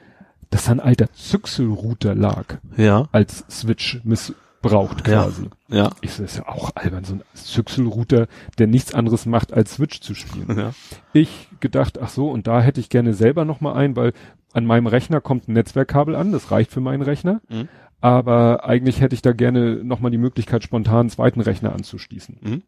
dass 0.51 0.67
da 0.67 0.73
ein 0.73 0.81
alter 0.81 1.13
Zyxel-Router 1.13 2.15
lag, 2.15 2.59
Ja, 2.77 3.09
als 3.11 3.45
Switch 3.51 4.01
missbraucht 4.05 5.09
Ja. 5.09 5.25
quasi. 5.25 5.49
ja, 5.67 5.91
Ich 6.03 6.13
so, 6.13 6.23
das 6.23 6.33
ist 6.35 6.39
ja 6.39 6.49
auch 6.49 6.71
albern, 6.77 7.03
so 7.03 7.15
ein 7.15 7.23
Zyxel-Router, 7.35 8.29
der 8.59 8.69
nichts 8.69 8.95
anderes 8.95 9.27
macht, 9.27 9.53
als 9.53 9.75
Switch 9.75 10.01
zu 10.01 10.15
spielen. 10.15 10.57
ja. 10.57 10.73
Ich 11.13 11.49
gedacht, 11.59 11.99
ach 12.01 12.11
so, 12.11 12.31
und 12.31 12.47
da 12.47 12.61
hätte 12.63 12.79
ich 12.81 12.91
gerne 12.91 13.13
selber 13.15 13.45
noch 13.45 13.61
mal 13.61 13.73
ein, 13.73 13.97
weil 13.97 14.13
an 14.55 14.65
meinem 14.67 14.87
Rechner 14.87 15.21
kommt 15.21 15.49
ein 15.49 15.53
Netzwerkkabel 15.53 16.15
an, 16.17 16.33
das 16.33 16.51
reicht 16.51 16.71
für 16.71 16.81
meinen 16.81 17.03
Rechner. 17.03 17.41
Mhm. 17.51 17.69
Aber 18.01 18.65
eigentlich 18.65 19.01
hätte 19.01 19.15
ich 19.15 19.23
da 19.23 19.33
gerne 19.33 19.83
noch 19.85 20.01
mal 20.01 20.11
die 20.11 20.19
Möglichkeit, 20.19 20.63
spontan 20.63 21.01
einen 21.01 21.11
zweiten 21.11 21.41
Rechner 21.41 21.73
anzuschließen. 21.73 22.39
Mhm. 22.43 22.63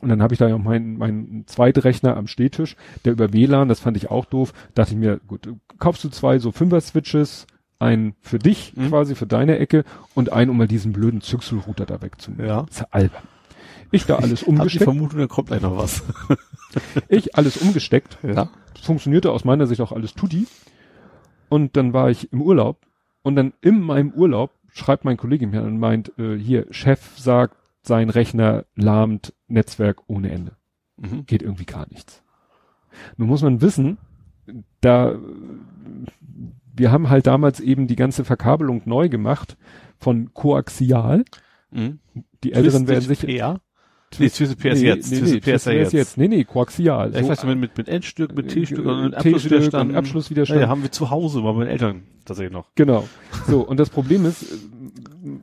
Und 0.00 0.08
dann 0.08 0.22
habe 0.22 0.32
ich 0.32 0.38
da 0.38 0.48
ja 0.48 0.56
meinen 0.58 0.96
mein 0.96 1.42
zweiten 1.46 1.80
Rechner 1.80 2.16
am 2.16 2.28
Stehtisch, 2.28 2.76
der 3.04 3.12
über 3.12 3.32
WLAN, 3.32 3.68
das 3.68 3.80
fand 3.80 3.96
ich 3.96 4.10
auch 4.10 4.24
doof. 4.24 4.52
Dachte 4.74 4.92
ich 4.92 4.98
mir, 4.98 5.18
gut, 5.26 5.48
kaufst 5.78 6.04
du 6.04 6.08
zwei 6.08 6.38
so 6.38 6.52
Fünfer-Switches, 6.52 7.46
einen 7.80 8.14
für 8.20 8.38
dich 8.38 8.72
Mhm. 8.76 8.88
quasi, 8.88 9.14
für 9.16 9.26
deine 9.26 9.58
Ecke 9.58 9.84
und 10.14 10.32
einen, 10.32 10.50
um 10.50 10.56
mal 10.56 10.68
diesen 10.68 10.92
blöden 10.92 11.20
Züchselrouter 11.20 11.84
da 11.86 12.00
wegzunehmen. 12.00 12.46
Ja. 12.46 12.62
Das 12.62 12.76
ist 12.76 12.80
ja 12.80 12.86
albern. 12.92 13.22
Ich 13.90 14.06
da 14.06 14.16
alles 14.16 14.42
umgesteckt, 14.44 14.84
Vermutung, 14.84 15.18
da 15.18 15.26
kommt 15.26 15.48
gleich 15.48 15.62
noch 15.62 15.76
was. 15.76 16.04
ich 17.08 17.34
alles 17.36 17.56
umgesteckt, 17.56 18.18
Ja. 18.22 18.50
funktionierte 18.80 19.32
aus 19.32 19.44
meiner 19.44 19.66
Sicht 19.66 19.80
auch 19.80 19.90
alles 19.92 20.14
tutti. 20.14 20.46
Und 21.48 21.76
dann 21.76 21.92
war 21.92 22.10
ich 22.10 22.32
im 22.32 22.42
Urlaub 22.42 22.86
und 23.22 23.36
dann 23.36 23.52
in 23.60 23.80
meinem 23.80 24.12
Urlaub 24.12 24.52
schreibt 24.68 25.04
mein 25.04 25.16
Kollege 25.16 25.46
mir 25.46 25.62
und 25.62 25.78
meint, 25.78 26.18
äh, 26.18 26.36
hier, 26.36 26.66
Chef 26.70 27.18
sagt, 27.18 27.56
sein 27.82 28.10
Rechner 28.10 28.66
lahmt 28.74 29.34
Netzwerk 29.46 30.02
ohne 30.08 30.30
Ende. 30.30 30.56
Mhm. 30.96 31.26
Geht 31.26 31.42
irgendwie 31.42 31.64
gar 31.64 31.86
nichts. 31.90 32.22
Nun 33.16 33.28
muss 33.28 33.42
man 33.42 33.60
wissen, 33.60 33.98
da, 34.80 35.18
wir 36.74 36.92
haben 36.92 37.08
halt 37.08 37.26
damals 37.26 37.60
eben 37.60 37.86
die 37.86 37.96
ganze 37.96 38.24
Verkabelung 38.24 38.82
neu 38.84 39.08
gemacht 39.08 39.56
von 39.98 40.32
Koaxial. 40.34 41.24
Mhm. 41.70 41.98
Die 42.44 42.52
Älteren 42.52 42.88
werden 42.88 43.04
sich, 43.04 43.20
PR? 43.20 43.60
Nee, 44.18 44.28
TWP 44.28 44.64
ist 44.66 44.82
jetzt. 44.82 45.12
Nee, 45.12 45.18
ja 45.18 45.58
TWP 45.58 45.92
jetzt. 45.92 46.16
Nee, 46.16 46.28
nee, 46.28 46.44
Koaxial. 46.44 47.12
Ja, 47.12 47.18
ich 47.18 47.24
So, 47.24 47.30
weiß 47.30 47.44
nicht, 47.44 47.58
mit, 47.58 47.76
mit 47.76 47.88
Endstück, 47.88 48.34
mit 48.34 48.48
T-Stück 48.48 48.84
äh, 48.84 48.88
und 48.88 49.04
mit 49.04 49.14
Abschlusswiderstand. 49.14 49.94
Abschlusswiderstand. 49.94 50.60
Ja, 50.60 50.68
haben 50.68 50.82
wir 50.82 50.90
zu 50.90 51.10
Hause 51.10 51.42
bei 51.42 51.52
meinen 51.52 51.68
Eltern 51.68 52.02
tatsächlich 52.24 52.52
noch. 52.52 52.66
Genau. 52.74 53.08
So, 53.46 53.60
und 53.60 53.78
das 53.78 53.90
Problem 53.90 54.24
ist, 54.24 54.42
äh, 54.42 54.56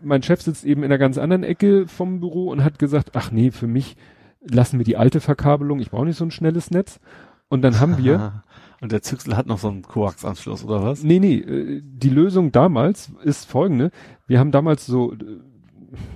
mein 0.04 0.24
Chef 0.24 0.42
sitzt 0.42 0.66
eben 0.66 0.82
in 0.84 0.86
einer 0.86 0.98
ganz 0.98 1.18
anderen 1.18 1.44
Ecke 1.44 1.88
vom 1.88 2.20
Büro 2.20 2.50
und 2.50 2.64
hat 2.64 2.80
gesagt, 2.80 3.12
ach 3.14 3.32
nee, 3.32 3.52
für 3.52 3.68
mich 3.68 3.96
lassen 4.42 4.80
wir 4.80 4.86
die 4.86 4.98
alte 4.98 5.20
Verkabelung, 5.22 5.80
ich 5.80 5.92
brauche 5.92 6.06
nicht 6.06 6.18
so 6.18 6.26
ein 6.26 6.32
schnelles 6.32 6.72
Netz. 6.72 7.00
Und 7.48 7.62
dann 7.62 7.80
haben 7.80 7.98
wir, 7.98 8.16
Aha. 8.16 8.44
Und 8.82 8.92
der 8.92 9.02
Züchsel 9.02 9.38
hat 9.38 9.48
noch 9.48 9.58
so 9.58 9.70
einen 9.70 9.84
Koax-Anschluss, 9.84 10.64
oder 10.64 10.84
was? 10.84 11.02
nee, 11.02 11.20
nee, 11.20 11.38
äh, 11.38 11.82
die 11.84 12.10
Lösung 12.10 12.52
damals 12.52 13.12
ist 13.24 13.50
folgende. 13.50 13.90
Wir 14.28 14.40
haben 14.40 14.52
damals 14.52 14.86
so, 14.86 15.14
äh, 15.14 15.18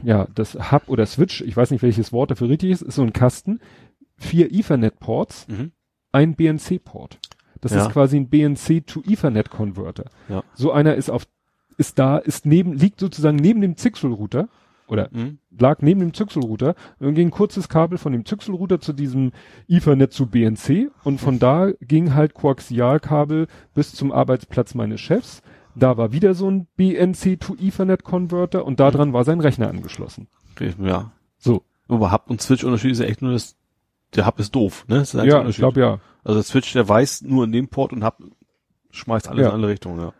ja, 0.04 0.28
das 0.36 0.72
Hub 0.72 0.84
oder 0.88 1.06
Switch, 1.06 1.42
ich 1.42 1.56
weiß 1.56 1.72
nicht, 1.72 1.82
welches 1.82 2.12
Wort 2.14 2.32
dafür 2.32 2.50
richtig 2.50 2.72
ist, 2.72 2.82
ist 2.82 2.96
so 2.96 3.02
ein 3.04 3.14
Kasten, 3.14 3.60
vier 4.18 4.52
Ethernet-Ports, 4.52 5.48
Mhm. 5.48 5.72
ein 6.12 6.36
BNC-Port. 6.36 7.20
Das 7.62 7.74
Ja. 7.74 7.86
ist 7.86 7.92
quasi 7.92 8.18
ein 8.18 8.30
BNC 8.30 8.82
to 8.86 9.02
Ethernet-Converter. 9.06 10.06
Ja. 10.30 10.44
So 10.54 10.72
einer 10.72 10.96
ist 10.96 11.10
auf, 11.10 11.28
ist 11.78 12.00
da, 12.00 12.18
ist 12.18 12.46
neben, 12.46 12.74
liegt 12.74 13.00
sozusagen 13.00 13.38
neben 13.38 13.62
dem 13.62 13.78
Zixel-Router 13.78 14.50
oder 14.88 15.10
Mhm. 15.12 15.38
lag 15.58 15.82
neben 15.82 16.00
dem 16.00 16.14
Zixel-Router. 16.14 16.76
Dann 17.00 17.16
ging 17.16 17.28
ein 17.28 17.32
kurzes 17.32 17.70
Kabel 17.70 17.98
von 17.98 18.12
dem 18.12 18.26
Zixel-Router 18.26 18.80
zu 18.82 18.92
diesem 18.94 19.32
Ethernet 19.68 20.12
zu 20.14 20.26
BNC 20.26 20.90
und 21.04 21.20
von 21.22 21.38
da 21.40 21.72
ging 21.82 22.16
halt 22.16 22.34
Koaxialkabel 22.34 23.48
bis 23.74 23.94
zum 23.94 24.12
Arbeitsplatz 24.12 24.74
meines 24.76 25.00
Chefs. 25.02 25.42
Da 25.80 25.98
war 25.98 26.12
wieder 26.12 26.34
so 26.34 26.50
ein 26.50 26.68
BNC 26.76 27.40
to 27.40 27.56
Ethernet 27.56 28.04
Converter 28.04 28.66
und 28.66 28.80
da 28.80 28.92
dran 28.92 29.14
war 29.14 29.24
sein 29.24 29.40
Rechner 29.40 29.70
angeschlossen. 29.70 30.28
Okay, 30.54 30.74
ja. 30.82 31.12
So. 31.38 31.64
Aber 31.88 32.12
Hub 32.12 32.26
und 32.30 32.42
Switch 32.42 32.64
Unterschied 32.64 32.92
ist 32.92 33.00
ja 33.00 33.06
echt 33.06 33.22
nur 33.22 33.32
das, 33.34 33.56
der 34.16 34.26
Hub 34.28 34.40
ist 34.40 34.54
doof, 34.56 34.86
ne? 34.88 34.98
Ist 35.02 35.14
Ja, 35.14 35.48
ich 35.48 35.58
glaube 35.58 35.80
ja. 35.80 36.00
Also 36.24 36.40
der 36.40 36.44
Switch, 36.44 36.74
der 36.74 36.88
weiß 36.88 37.22
nur 37.24 37.46
in 37.46 37.52
dem 37.52 37.68
Port 37.70 37.94
und 37.94 38.04
Hub 38.04 38.18
schmeißt 38.92 39.28
alles 39.28 39.42
Ja. 39.44 39.50
in 39.50 39.56
alle 39.56 39.68
Richtungen, 39.70 40.00
ja. 40.00 40.14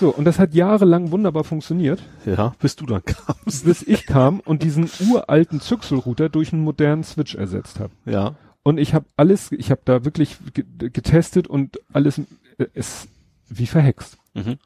So, 0.00 0.08
und 0.12 0.24
das 0.24 0.38
hat 0.40 0.52
jahrelang 0.54 1.12
wunderbar 1.12 1.44
funktioniert, 1.44 2.02
Ja, 2.26 2.54
bis 2.58 2.74
du 2.74 2.86
dann 2.86 3.02
kamst. 3.04 3.64
bis 3.64 3.82
ich 3.82 4.06
kam 4.06 4.40
und 4.40 4.62
diesen 4.64 4.88
uralten 5.10 5.60
Züchselrouter 5.60 6.28
durch 6.28 6.52
einen 6.52 6.62
modernen 6.64 7.04
Switch 7.04 7.34
ersetzt 7.36 7.78
habe. 7.78 7.92
Ja. 8.04 8.34
Und 8.64 8.78
ich 8.78 8.94
habe 8.94 9.06
alles, 9.16 9.52
ich 9.52 9.70
habe 9.70 9.82
da 9.84 10.04
wirklich 10.04 10.38
ge 10.54 10.64
getestet 10.90 11.46
und 11.46 11.78
alles 11.92 12.18
äh, 12.58 12.66
ist 12.74 13.08
wie 13.48 13.66
verhext. 13.66 14.18
Mhm. 14.34 14.56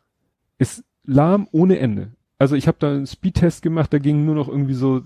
Ist 0.58 0.84
lahm 1.04 1.46
ohne 1.52 1.78
Ende. 1.78 2.12
Also 2.38 2.54
ich 2.56 2.66
habe 2.68 2.76
da 2.80 2.90
einen 2.90 3.06
Speedtest 3.06 3.62
gemacht, 3.62 3.92
da 3.92 3.98
ging 3.98 4.24
nur 4.24 4.34
noch 4.34 4.48
irgendwie 4.48 4.74
so. 4.74 5.02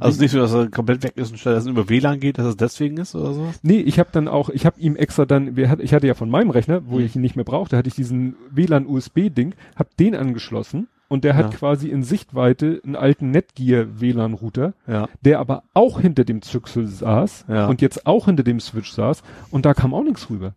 Also 0.00 0.22
nicht 0.22 0.30
so, 0.30 0.38
dass 0.38 0.54
er 0.54 0.70
komplett 0.70 1.02
weg 1.02 1.12
ist 1.16 1.32
und 1.32 1.36
statt 1.38 1.54
dass 1.54 1.64
es 1.64 1.70
über 1.70 1.90
WLAN 1.90 2.18
geht, 2.18 2.38
dass 2.38 2.46
es 2.46 2.56
deswegen 2.56 2.96
ist 2.96 3.14
oder 3.14 3.34
so? 3.34 3.52
Nee, 3.62 3.80
ich 3.80 3.98
habe 3.98 4.08
dann 4.10 4.26
auch, 4.26 4.48
ich 4.48 4.64
habe 4.64 4.80
ihm 4.80 4.96
extra 4.96 5.26
dann, 5.26 5.54
wir 5.54 5.68
hat, 5.68 5.80
ich 5.80 5.92
hatte 5.92 6.06
ja 6.06 6.14
von 6.14 6.30
meinem 6.30 6.48
Rechner, 6.48 6.80
wo 6.86 6.98
Mhm. 6.98 7.04
ich 7.04 7.14
ihn 7.16 7.20
nicht 7.20 7.36
mehr 7.36 7.44
brauchte, 7.44 7.76
hatte 7.76 7.88
ich 7.88 7.94
diesen 7.94 8.34
WLAN-USB-Ding, 8.50 9.54
habe 9.76 9.90
den 10.00 10.14
angeschlossen 10.14 10.88
und 11.08 11.24
der 11.24 11.36
hat 11.36 11.52
Ja. 11.52 11.58
quasi 11.58 11.88
in 11.90 12.02
Sichtweite 12.04 12.80
einen 12.84 12.96
alten 12.96 13.30
Netgear 13.32 14.00
WLAN-Router, 14.00 14.72
Ja. 14.86 15.08
der 15.26 15.40
aber 15.40 15.64
auch 15.74 16.00
hinter 16.00 16.24
dem 16.24 16.40
Züchsel 16.40 16.86
saß 16.86 17.44
Ja. 17.48 17.66
und 17.66 17.82
jetzt 17.82 18.06
auch 18.06 18.24
hinter 18.24 18.44
dem 18.44 18.60
Switch 18.60 18.90
saß 18.92 19.22
und 19.50 19.66
da 19.66 19.74
kam 19.74 19.92
auch 19.92 20.04
nichts 20.04 20.30
rüber. 20.30 20.54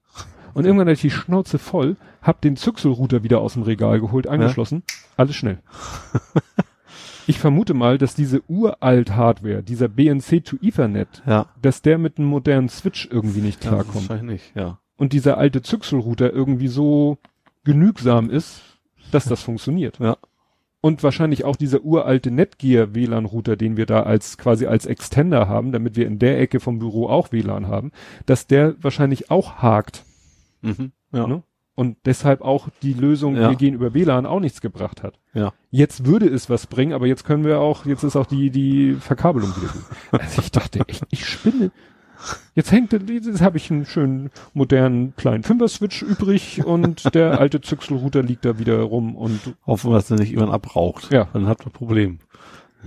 Und 0.56 0.66
irgendwann 0.66 0.88
hatte 0.88 0.94
ich 0.96 1.02
die 1.02 1.12
Schnauze 1.12 1.60
voll, 1.60 1.98
hab 2.22 2.42
den 2.42 2.56
Züchselrouter 2.56 3.24
wieder 3.24 3.40
aus 3.42 3.54
dem 3.54 3.62
Regal 3.64 4.00
geholt, 4.00 4.26
angeschlossen, 4.28 4.84
alles 5.18 5.36
schnell. 5.36 5.60
ich 7.28 7.40
vermute 7.40 7.74
mal, 7.74 7.98
dass 7.98 8.16
diese 8.16 8.42
uralt 8.48 9.16
Hardware, 9.16 9.64
dieser 9.64 9.88
BNC 9.88 10.44
to 10.46 10.58
Ethernet, 10.62 11.24
Ja. 11.26 11.48
dass 11.62 11.82
der 11.82 11.98
mit 11.98 12.18
einem 12.18 12.28
modernen 12.28 12.70
Switch 12.70 13.08
irgendwie 13.12 13.42
nicht 13.42 13.64
Ja, 13.64 13.72
klarkommt. 13.72 14.10
wahrscheinlich 14.10 14.42
nicht, 14.44 14.56
ja. 14.56 14.80
Und 14.98 15.12
dieser 15.14 15.38
alte 15.38 15.62
Züchselrouter 15.62 16.32
irgendwie 16.32 16.70
so 16.70 17.18
genügsam 17.66 18.30
ist, 18.30 18.62
dass 19.12 19.26
das 19.26 19.42
funktioniert. 19.42 20.00
Ja. 20.00 20.18
Und 20.80 21.04
wahrscheinlich 21.04 21.44
auch 21.44 21.56
dieser 21.56 21.84
uralte 21.84 22.30
Netgear 22.32 22.94
WLAN-Router, 22.96 23.58
den 23.58 23.76
wir 23.76 23.88
da 23.88 24.04
als 24.04 24.38
quasi 24.38 24.68
als 24.68 24.86
Extender 24.86 25.50
haben, 25.50 25.72
damit 25.72 25.96
wir 25.98 26.06
in 26.06 26.20
der 26.20 26.40
Ecke 26.40 26.60
vom 26.60 26.78
Büro 26.80 27.10
auch 27.10 27.32
WLAN 27.32 27.68
haben, 27.68 27.92
dass 28.28 28.46
der 28.48 28.76
wahrscheinlich 28.82 29.32
auch 29.32 29.56
hakt. 29.56 30.05
Mhm. 30.66 30.92
Ja. 31.14 31.28
Ne? 31.28 31.44
Und 31.76 31.98
deshalb 32.06 32.42
auch 32.42 32.70
die 32.82 32.94
Lösung, 32.94 33.36
Ja. 33.36 33.50
wir 33.50 33.58
gehen 33.58 33.74
über 33.74 33.94
WLAN 33.94 34.26
auch 34.26 34.40
nichts 34.40 34.62
gebracht 34.62 35.04
hat. 35.04 35.20
Ja. 35.34 35.52
Jetzt 35.72 36.06
würde 36.06 36.28
es 36.28 36.50
was 36.50 36.68
bringen, 36.68 36.94
aber 36.94 37.06
jetzt 37.06 37.26
können 37.26 37.44
wir 37.44 37.60
auch, 37.60 37.86
jetzt 37.86 38.04
ist 38.04 38.16
auch 38.16 38.26
die, 38.26 38.50
die 38.50 38.94
Verkabelung 38.94 39.50
wieder 39.58 39.68
gut. 39.68 39.84
Also 40.22 40.42
ich 40.42 40.52
dachte 40.52 40.80
echt, 40.88 41.04
ich 41.10 41.26
spinne. 41.26 41.72
Jetzt 42.56 42.72
hängt, 42.72 42.94
jetzt 42.94 43.42
habe 43.42 43.58
ich 43.58 43.70
einen 43.70 43.86
schönen 43.86 44.32
modernen 44.54 45.14
kleinen 45.18 45.44
Fünfer-Switch 45.44 46.02
übrig 46.02 46.64
und 46.66 47.14
der 47.14 47.42
alte 47.42 47.60
Züchselrouter 47.60 48.24
liegt 48.24 48.46
da 48.46 48.58
wieder 48.58 48.80
rum 48.82 49.18
und 49.18 49.40
Hoffen 49.68 49.92
wir, 49.92 49.96
dass 49.96 50.08
der 50.08 50.18
nicht 50.18 50.32
jemand 50.32 50.54
abraucht. 50.54 51.12
Ja. 51.12 51.28
Dann 51.34 51.46
habt 51.48 51.64
ihr 51.64 51.68
ein 51.68 51.72
Problem. 51.74 52.20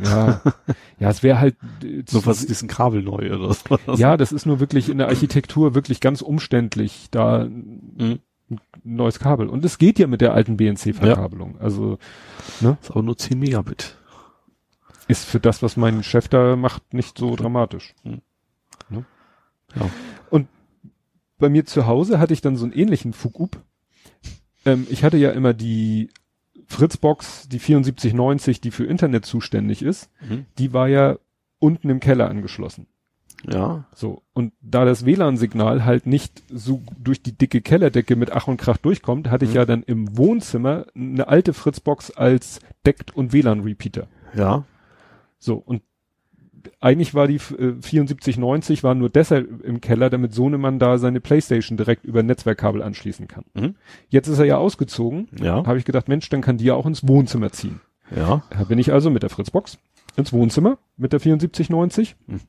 Ja, 0.05 0.41
ja, 0.99 1.11
es 1.11 1.23
wäre 1.23 1.41
halt, 1.41 1.57
äh, 1.83 2.03
So 2.09 2.25
was 2.27 2.45
ist 2.45 2.63
ein 2.63 2.69
Kabel 2.69 3.03
neu 3.03 3.35
oder 3.35 3.53
so. 3.55 3.95
ja, 3.95 4.17
das 4.17 4.33
ist 4.33 4.47
nur 4.47 4.61
wirklich 4.61 4.89
in 4.89 4.99
der 4.99 5.09
Architektur 5.09 5.75
wirklich 5.75 6.01
ganz 6.01 6.23
umständlich, 6.23 7.09
da 7.11 7.43
ein 7.45 8.21
Mhm. 8.49 8.59
neues 8.85 9.19
Kabel. 9.19 9.49
Und 9.49 9.65
es 9.65 9.79
geht 9.79 9.99
ja 9.99 10.07
mit 10.07 10.21
der 10.21 10.33
alten 10.35 10.57
BNC-Verkabelung. 10.57 11.59
Also 11.61 11.99
Ist 12.61 12.91
aber 12.91 13.03
nur 13.03 13.17
10 13.19 13.39
Megabit. 13.39 13.97
ist 15.07 15.25
für 15.25 15.41
das, 15.41 15.63
was 15.63 15.77
mein 15.77 16.03
Chef 16.03 16.29
da 16.29 16.57
macht, 16.57 16.95
nicht 16.95 17.19
so 17.19 17.37
dramatisch. 17.37 17.95
Mhm. 18.05 18.23
Ne? 18.91 19.05
Ja. 19.75 19.91
Und 20.31 20.49
bei 21.39 21.49
mir 21.51 21.67
zu 21.67 21.87
Hause 21.87 22.19
hatte 22.19 22.33
ich 22.33 22.41
dann 22.41 22.57
so 22.57 22.65
einen 22.65 22.73
ähnlichen 22.73 23.13
Fugup. 23.13 23.63
Ähm, 24.65 24.87
ich 24.91 25.05
hatte 25.05 25.17
ja 25.19 25.31
immer 25.31 25.53
die 25.55 26.11
Fritzbox, 26.69 27.49
die 27.49 27.59
7490, 27.59 28.61
die 28.61 28.71
für 28.71 28.85
Internet 28.85 29.25
zuständig 29.25 29.83
ist, 29.83 30.11
Mhm. 30.29 30.47
die 30.59 30.73
war 30.73 30.89
ja 30.89 31.17
unten 31.59 31.89
im 31.91 31.99
Keller 32.01 32.29
angeschlossen. 32.29 32.87
Ja. 33.49 33.85
So. 33.95 34.23
Und 34.33 34.53
da 34.61 34.85
das 34.85 35.05
WLAN-Signal 35.05 35.85
halt 35.85 36.07
nicht 36.07 36.43
so 36.53 36.83
durch 36.99 37.23
die 37.23 37.33
dicke 37.37 37.61
Kellerdecke 37.61 38.17
mit 38.17 38.33
Ach 38.33 38.49
und 38.49 38.57
Krach 38.59 38.79
durchkommt, 38.79 39.31
hatte 39.31 39.45
ich 39.45 39.53
Mhm. 39.53 39.57
ja 39.57 39.65
dann 39.65 39.83
im 39.85 40.17
Wohnzimmer 40.17 40.87
eine 40.95 41.27
alte 41.29 41.53
Fritzbox 41.55 42.11
als 42.11 42.61
Deckt- 42.85 43.15
und 43.15 43.33
WLAN-Repeater. 43.33 44.09
Ja. 44.35 44.65
So, 45.39 45.55
und 45.55 45.83
eigentlich 46.81 47.15
war 47.15 47.27
die 47.27 47.37
äh, 47.37 47.81
7490 47.81 48.83
war 48.83 48.95
nur 48.95 49.11
deshalb 49.11 49.63
im 49.63 49.81
Keller, 49.81 50.11
damit 50.11 50.33
Sohnemann 50.33 50.79
da 50.79 50.99
seine 50.99 51.21
Playstation 51.21 51.77
direkt 51.77 52.05
über 52.05 52.23
Netzwerkkabel 52.23 52.83
anschließen 52.83 53.29
kann. 53.29 53.45
Mhm. 53.55 53.75
Jetzt 54.09 54.29
ist 54.29 54.39
er 54.39 54.45
ja 54.45 54.57
ausgezogen. 54.57 55.29
Ja. 55.41 55.65
Habe 55.67 55.79
ich 55.79 55.85
gedacht, 55.85 56.09
Mensch, 56.09 56.29
dann 56.29 56.41
kann 56.41 56.59
die 56.59 56.65
ja 56.65 56.75
auch 56.75 56.87
ins 56.87 57.07
Wohnzimmer 57.07 57.51
ziehen. 57.53 57.81
Ja. 58.15 58.43
Da 58.51 58.65
bin 58.65 58.79
ich 58.79 58.93
also 58.93 59.11
mit 59.11 59.23
der 59.23 59.31
Fritzbox 59.31 59.79
ins 60.17 60.33
Wohnzimmer 60.33 60.79
mit 60.97 61.13
der 61.13 61.21
7490. 61.21 62.17
Mhm. 62.27 62.41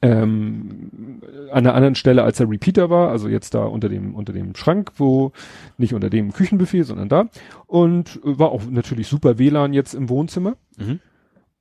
Ähm, 0.00 1.20
an 1.50 1.58
einer 1.58 1.74
anderen 1.74 1.94
Stelle 1.94 2.24
als 2.24 2.38
der 2.38 2.48
Repeater 2.48 2.90
war, 2.90 3.10
also 3.10 3.28
jetzt 3.28 3.54
da 3.54 3.64
unter 3.64 3.88
dem 3.88 4.14
unter 4.14 4.32
dem 4.32 4.56
Schrank, 4.56 4.92
wo 4.96 5.32
nicht 5.76 5.94
unter 5.94 6.10
dem 6.10 6.32
Küchenbuffet, 6.32 6.84
sondern 6.84 7.08
da 7.08 7.28
und 7.66 8.18
äh, 8.24 8.38
war 8.38 8.50
auch 8.50 8.62
natürlich 8.68 9.06
super 9.06 9.38
WLAN 9.38 9.72
jetzt 9.74 9.94
im 9.94 10.08
Wohnzimmer 10.08 10.56
Mhm. 10.78 11.00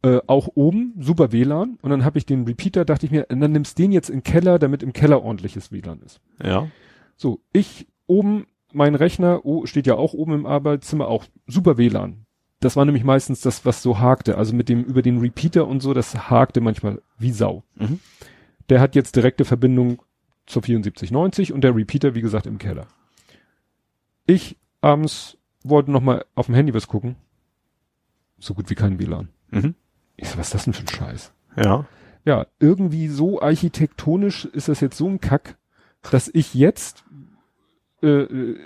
Äh, 0.03 0.19
auch 0.27 0.49
oben, 0.55 0.93
super 0.99 1.31
WLAN. 1.31 1.77
Und 1.81 1.89
dann 1.89 2.03
habe 2.03 2.17
ich 2.17 2.25
den 2.25 2.45
Repeater, 2.45 2.85
dachte 2.85 3.05
ich 3.05 3.11
mir, 3.11 3.27
dann 3.29 3.51
nimmst 3.51 3.77
den 3.77 3.91
jetzt 3.91 4.09
im 4.09 4.23
Keller, 4.23 4.59
damit 4.59 4.83
im 4.83 4.93
Keller 4.93 5.23
ordentliches 5.23 5.71
WLAN 5.71 6.01
ist. 6.01 6.19
Ja. 6.43 6.67
So, 7.15 7.41
ich 7.53 7.87
oben, 8.07 8.47
mein 8.73 8.95
Rechner 8.95 9.45
oh, 9.45 9.65
steht 9.65 9.87
ja 9.87 9.95
auch 9.95 10.13
oben 10.13 10.33
im 10.33 10.45
Arbeitszimmer, 10.45 11.07
auch 11.07 11.25
super 11.45 11.77
WLAN. 11.77 12.25
Das 12.61 12.75
war 12.75 12.85
nämlich 12.85 13.03
meistens 13.03 13.41
das, 13.41 13.65
was 13.65 13.81
so 13.81 13.99
hakte. 13.99 14.37
Also 14.37 14.55
mit 14.55 14.69
dem, 14.69 14.83
über 14.83 15.01
den 15.01 15.19
Repeater 15.19 15.67
und 15.67 15.81
so, 15.81 15.93
das 15.93 16.29
hakte 16.29 16.61
manchmal 16.61 17.01
wie 17.17 17.31
Sau. 17.31 17.63
Mhm. 17.75 17.99
Der 18.69 18.79
hat 18.79 18.95
jetzt 18.95 19.15
direkte 19.15 19.45
Verbindung 19.45 20.01
zur 20.45 20.63
7490 20.63 21.53
und 21.53 21.63
der 21.63 21.75
Repeater, 21.75 22.15
wie 22.15 22.21
gesagt, 22.21 22.45
im 22.45 22.57
Keller. 22.57 22.87
Ich 24.25 24.57
abends 24.79 25.37
wollte 25.63 25.91
noch 25.91 26.01
mal 26.01 26.25
auf 26.35 26.47
dem 26.47 26.55
Handy 26.55 26.73
was 26.73 26.87
gucken. 26.87 27.15
So 28.39 28.53
gut 28.53 28.69
wie 28.69 28.75
kein 28.75 28.99
WLAN. 28.99 29.29
Mhm. 29.49 29.75
Ich 30.21 30.29
so, 30.29 30.37
was 30.37 30.47
ist 30.47 30.53
das 30.53 30.63
denn 30.65 30.73
für 30.73 30.83
ein 30.83 30.87
Scheiß? 30.87 31.31
Ja. 31.57 31.85
Ja, 32.23 32.45
irgendwie 32.59 33.07
so 33.07 33.41
architektonisch 33.41 34.45
ist 34.45 34.69
das 34.69 34.79
jetzt 34.79 34.97
so 34.97 35.07
ein 35.07 35.19
Kack, 35.19 35.57
dass 36.11 36.29
ich 36.31 36.53
jetzt 36.53 37.03
äh, 38.03 38.07
äh, 38.07 38.57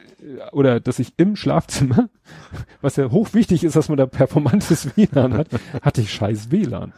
oder 0.51 0.79
dass 0.79 0.99
ich 0.99 1.13
im 1.17 1.35
Schlafzimmer, 1.35 2.09
was 2.81 2.97
ja 2.97 3.09
hochwichtig 3.09 3.63
ist, 3.63 3.75
dass 3.75 3.89
man 3.89 3.97
da 3.97 4.05
performantes 4.05 4.89
WLAN 4.97 5.33
hat, 5.33 5.47
hatte 5.81 6.01
ich 6.01 6.13
scheiß 6.13 6.51
WLAN. 6.51 6.93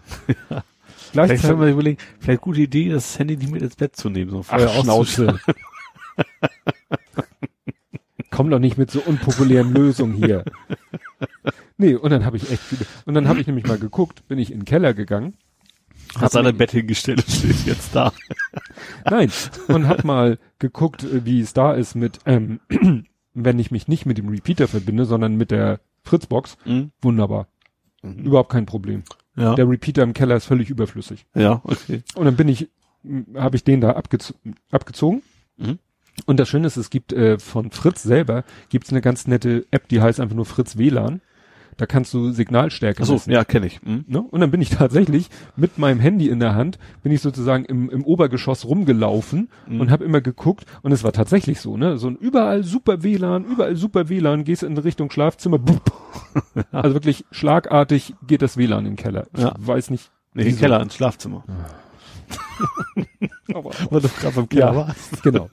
Ja. 0.49 0.63
Vielleicht 1.11 1.43
soll 1.43 1.55
man 1.55 1.69
überlegen, 1.69 1.97
vielleicht 2.19 2.41
gute 2.41 2.61
Idee, 2.61 2.89
das 2.89 3.17
Handy 3.17 3.37
nicht 3.37 3.51
mit 3.51 3.61
ins 3.61 3.75
Bett 3.75 3.95
zu 3.95 4.09
nehmen, 4.09 4.31
so 4.31 4.43
Ach, 4.49 4.83
Schnauze. 4.83 5.39
Komm 8.29 8.49
doch 8.49 8.59
nicht 8.59 8.77
mit 8.77 8.91
so 8.91 9.01
unpopulären 9.01 9.73
Lösungen 9.73 10.15
hier. 10.15 10.43
Nee, 11.77 11.95
und 11.95 12.09
dann 12.09 12.25
habe 12.25 12.37
ich 12.37 12.51
echt 12.51 12.61
viele. 12.61 12.85
Und 13.05 13.13
dann 13.13 13.27
habe 13.27 13.39
ich 13.39 13.47
nämlich 13.47 13.67
mal 13.67 13.77
geguckt, 13.77 14.27
bin 14.27 14.39
ich 14.39 14.51
in 14.51 14.59
den 14.59 14.65
Keller 14.65 14.93
gegangen. 14.93 15.35
Hat 16.15 16.31
sein 16.31 16.57
Bett 16.57 16.71
hingestellt 16.71 17.23
und 17.25 17.31
steht 17.31 17.65
jetzt 17.65 17.95
da. 17.95 18.13
Nein, 19.09 19.31
und 19.67 19.87
hab 19.87 20.03
mal 20.03 20.39
geguckt, 20.57 21.03
äh, 21.03 21.25
wie 21.25 21.41
es 21.41 21.53
da 21.53 21.73
ist 21.73 21.95
mit, 21.95 22.19
ähm, 22.25 22.59
wenn 23.33 23.59
ich 23.59 23.71
mich 23.71 23.87
nicht 23.87 24.05
mit 24.05 24.17
dem 24.17 24.29
Repeater 24.29 24.67
verbinde, 24.67 25.05
sondern 25.05 25.35
mit 25.35 25.51
der 25.51 25.79
Fritzbox. 26.03 26.57
Mhm. 26.65 26.91
Wunderbar. 27.01 27.47
Überhaupt 28.01 28.51
kein 28.51 28.65
Problem. 28.65 29.03
Ja. 29.35 29.55
Der 29.55 29.69
Repeater 29.69 30.03
im 30.03 30.13
Keller 30.13 30.35
ist 30.37 30.45
völlig 30.45 30.69
überflüssig. 30.69 31.25
ja, 31.35 31.61
okay. 31.63 32.03
Und 32.15 32.25
dann 32.25 32.35
bin 32.35 32.47
ich, 32.47 32.69
habe 33.35 33.55
ich 33.55 33.63
den 33.63 33.81
da 33.81 33.91
abgez 33.91 34.33
abgezogen. 34.71 35.21
Mhm. 35.57 35.79
Und 36.25 36.39
das 36.39 36.49
Schöne 36.49 36.67
ist, 36.67 36.77
es 36.77 36.89
gibt 36.89 37.13
äh, 37.13 37.37
von 37.37 37.71
Fritz 37.71 38.01
selber 38.01 38.43
gibt's 38.69 38.89
eine 38.89 39.01
ganz 39.01 39.27
nette 39.27 39.65
App, 39.71 39.87
die 39.87 40.01
heißt 40.01 40.19
einfach 40.19 40.35
nur 40.35 40.45
Fritz 40.45 40.77
WLAN. 40.77 41.21
Da 41.77 41.85
kannst 41.85 42.11
du 42.13 42.31
Signalstärke 42.31 43.03
Achso, 43.03 43.13
messen. 43.13 43.31
ja, 43.31 43.43
kenne 43.45 43.67
ich. 43.67 43.81
Mhm. 43.83 44.03
Ne? 44.07 44.21
Und 44.21 44.41
dann 44.41 44.49
bin 44.51 44.61
ich 44.61 44.69
tatsächlich 44.71 45.29
mit 45.55 45.77
meinem 45.77 45.99
Handy 45.99 46.27
in 46.27 46.39
der 46.39 46.55
Hand, 46.55 46.79
bin 47.03 47.11
ich 47.11 47.21
sozusagen 47.21 47.65
im, 47.65 47.89
im 47.89 48.03
Obergeschoss 48.03 48.65
rumgelaufen 48.65 49.49
Mhm. 49.67 49.81
und 49.81 49.91
habe 49.91 50.03
immer 50.03 50.21
geguckt 50.21 50.65
und 50.81 50.91
es 50.91 51.03
war 51.03 51.11
tatsächlich 51.13 51.61
so, 51.61 51.77
ne? 51.77 51.97
So 51.97 52.07
ein 52.07 52.15
überall 52.15 52.63
super 52.63 53.03
WLAN, 53.03 53.45
überall 53.45 53.75
super 53.75 54.09
WLAN, 54.09 54.43
gehst 54.43 54.63
in 54.63 54.77
Richtung 54.77 55.11
Schlafzimmer, 55.11 55.59
bup. 55.59 55.91
also 56.71 56.93
wirklich 56.95 57.25
schlagartig 57.31 58.15
geht 58.25 58.41
das 58.41 58.57
WLAN 58.57 58.79
in 58.85 58.91
den 58.91 58.95
Keller. 58.95 59.27
Ich 59.35 59.43
Ja. 59.43 59.53
weiß 59.57 59.89
nicht. 59.91 60.09
Nee, 60.33 60.41
im 60.43 60.47
wieso. 60.49 60.59
Keller, 60.59 60.81
ins 60.81 60.95
Schlafzimmer. 60.95 61.43
Aber, 63.53 63.71
Weil 63.91 64.01
du 64.01 64.07
gerade 64.09 64.35
Ja. 64.39 64.45
Keller 64.47 64.75
warst. 64.75 65.23
genau. 65.23 65.49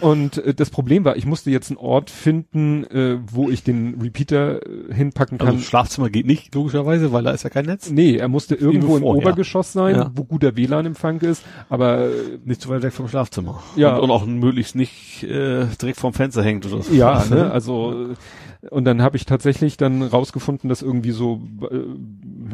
Und 0.00 0.38
äh, 0.38 0.54
das 0.54 0.70
Problem 0.70 1.04
war, 1.04 1.16
ich 1.16 1.24
musste 1.24 1.50
jetzt 1.50 1.70
einen 1.70 1.76
Ort 1.78 2.10
finden, 2.10 2.84
äh, 2.84 3.18
wo 3.30 3.48
ich 3.48 3.62
den 3.62 4.00
Repeater 4.00 4.60
äh, 4.66 4.92
hinpacken 4.92 5.38
kann. 5.38 5.48
Also 5.48 5.60
Schlafzimmer 5.60 6.10
geht 6.10 6.26
nicht, 6.26 6.52
logischerweise, 6.54 7.12
weil 7.12 7.22
da 7.22 7.30
ist 7.30 7.44
ja 7.44 7.50
kein 7.50 7.66
Netz. 7.66 7.90
nee, 7.90 8.16
er 8.16 8.28
musste 8.28 8.56
irgendwo 8.56 8.96
im. 8.96 9.04
Obergeschoss 9.04 9.72
sein, 9.72 9.94
Ja. 9.94 10.10
wo 10.14 10.24
guter 10.24 10.56
WLAN-Empfang 10.56 11.20
ist, 11.20 11.44
aber 11.68 12.06
äh, 12.06 12.38
Nicht 12.44 12.60
zu 12.60 12.68
weit 12.70 12.82
weg 12.82 12.92
vom 12.92 13.06
Schlafzimmer. 13.06 13.62
Ja. 13.76 13.94
Und, 13.96 14.04
und 14.04 14.10
auch 14.10 14.26
möglichst 14.26 14.74
nicht 14.74 15.22
äh, 15.22 15.66
direkt 15.80 16.00
vorm 16.00 16.12
Fenster 16.14 16.42
hängt 16.42 16.66
oder 16.66 16.82
so. 16.82 16.92
Ja, 16.92 17.24
ne, 17.30 17.52
also 17.52 18.10
äh, 18.10 18.14
und 18.70 18.86
dann 18.86 19.02
habe 19.02 19.16
ich 19.16 19.26
tatsächlich 19.26 19.76
dann 19.76 20.02
rausgefunden, 20.02 20.68
dass 20.70 20.80
irgendwie 20.82 21.10
so 21.10 21.42
äh, 21.70 21.76